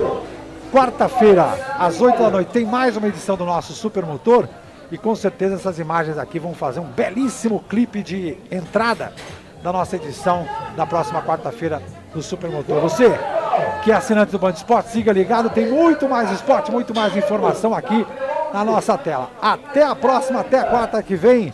Quarta-feira, 0.72 1.58
às 1.78 2.00
8 2.00 2.22
da 2.22 2.30
noite, 2.30 2.52
tem 2.52 2.64
mais 2.64 2.96
uma 2.96 3.08
edição 3.08 3.36
do 3.36 3.44
nosso 3.44 3.72
Supermotor. 3.72 4.48
E 4.90 4.98
com 4.98 5.14
certeza 5.14 5.54
essas 5.54 5.78
imagens 5.78 6.18
aqui 6.18 6.38
vão 6.38 6.54
fazer 6.54 6.80
um 6.80 6.86
belíssimo 6.86 7.62
clipe 7.68 8.02
de 8.02 8.36
entrada 8.50 9.12
da 9.62 9.72
nossa 9.72 9.96
edição 9.96 10.46
da 10.76 10.86
próxima 10.86 11.22
quarta-feira 11.22 11.82
do 12.14 12.22
Supermotor. 12.22 12.80
Você 12.80 13.18
que 13.82 13.92
é 13.92 13.94
assinante 13.94 14.32
do 14.32 14.38
Band 14.38 14.50
Esporte, 14.50 14.90
siga 14.90 15.12
ligado, 15.12 15.50
tem 15.50 15.66
muito 15.68 16.08
mais 16.08 16.30
esporte, 16.30 16.70
muito 16.70 16.94
mais 16.94 17.16
informação 17.16 17.74
aqui 17.74 18.06
na 18.52 18.64
nossa 18.64 18.96
tela. 18.98 19.30
Até 19.40 19.84
a 19.84 19.94
próxima, 19.94 20.40
até 20.40 20.58
a 20.60 20.64
quarta 20.64 21.02
que 21.02 21.14
vem. 21.14 21.52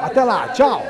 Até 0.00 0.24
lá, 0.24 0.48
tchau! 0.48 0.82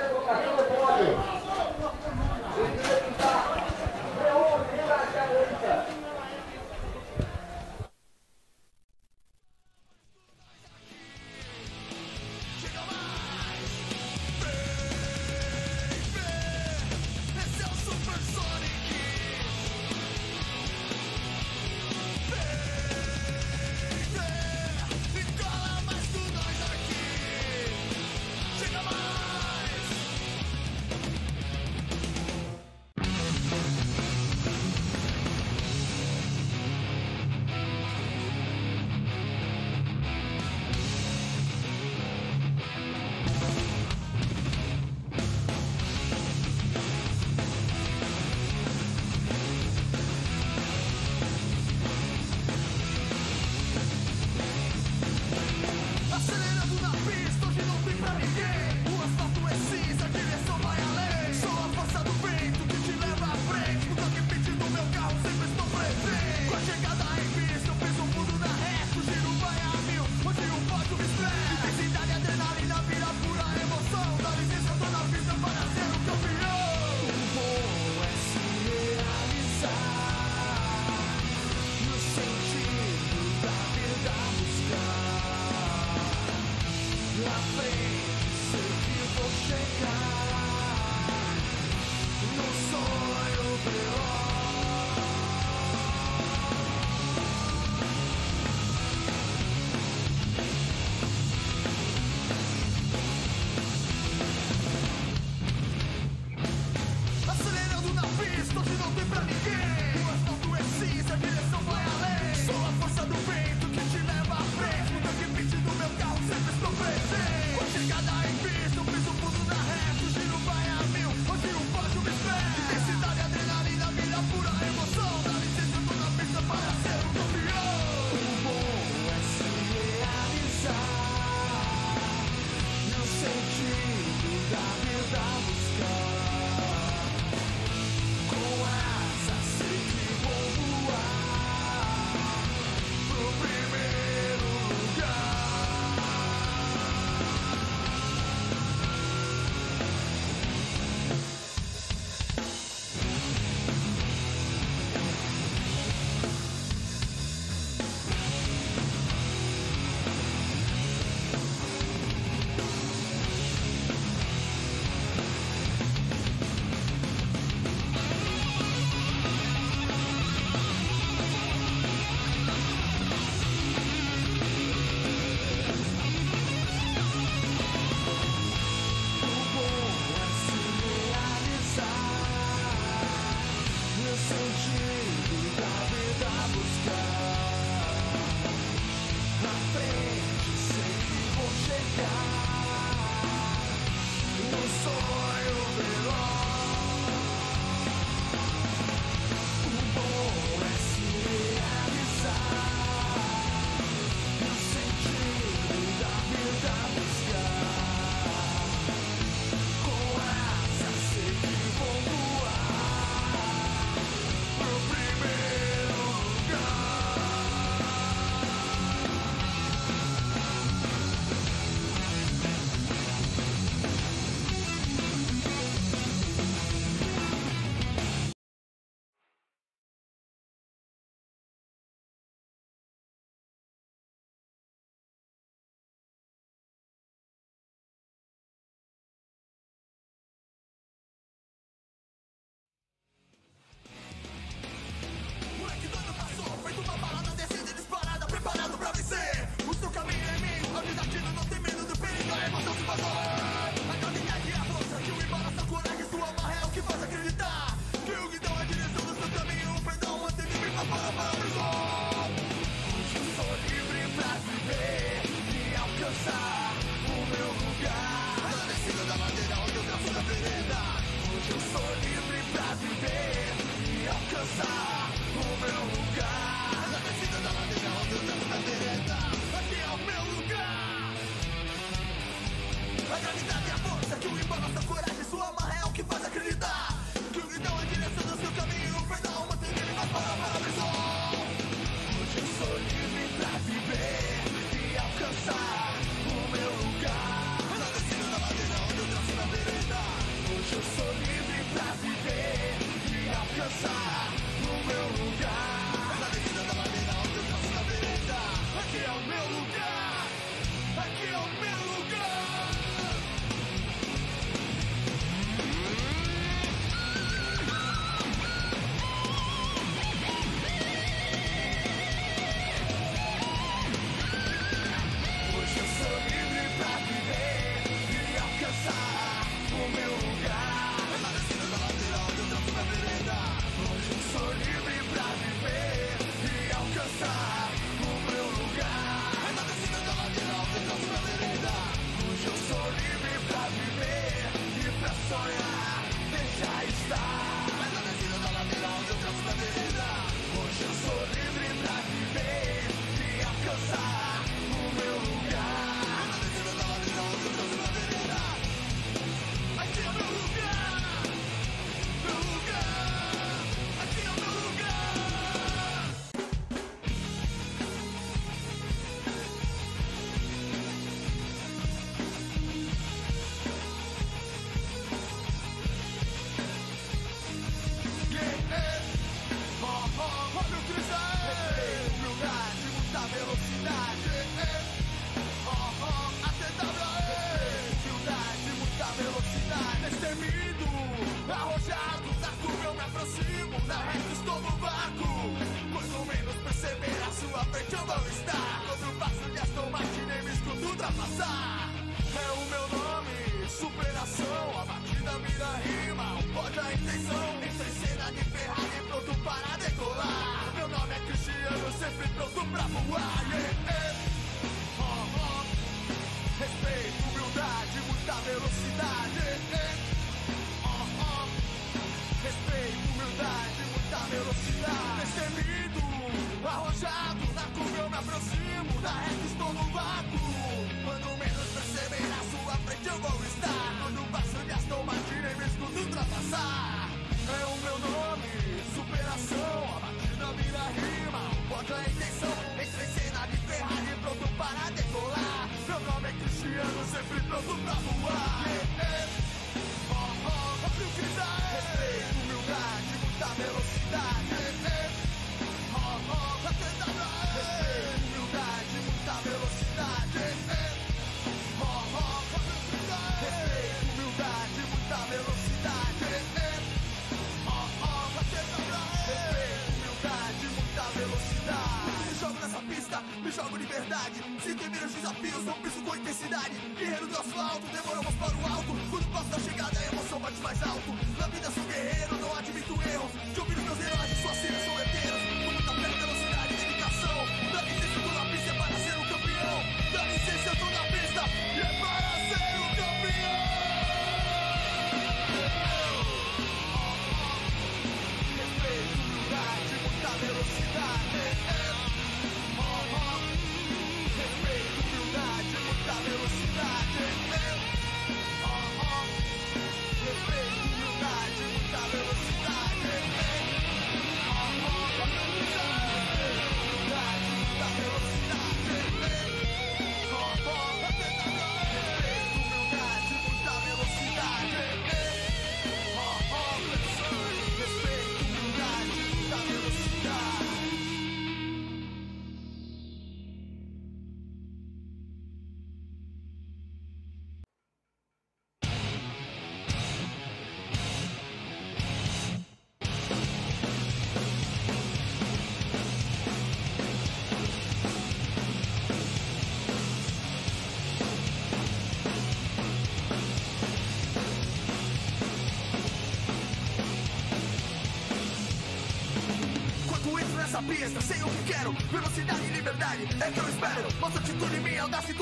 sei 561.21 561.43
o 561.43 561.49
que 561.49 561.73
quero 561.73 561.93
Velocidade 562.11 562.65
e 562.65 562.73
liberdade 562.73 563.29
é 563.41 563.51
que 563.51 563.59
eu 563.59 563.69
espero. 563.69 564.09
Nossa 564.21 564.39
atitude, 564.39 564.81
minha 564.81 565.03
audácia 565.03 565.34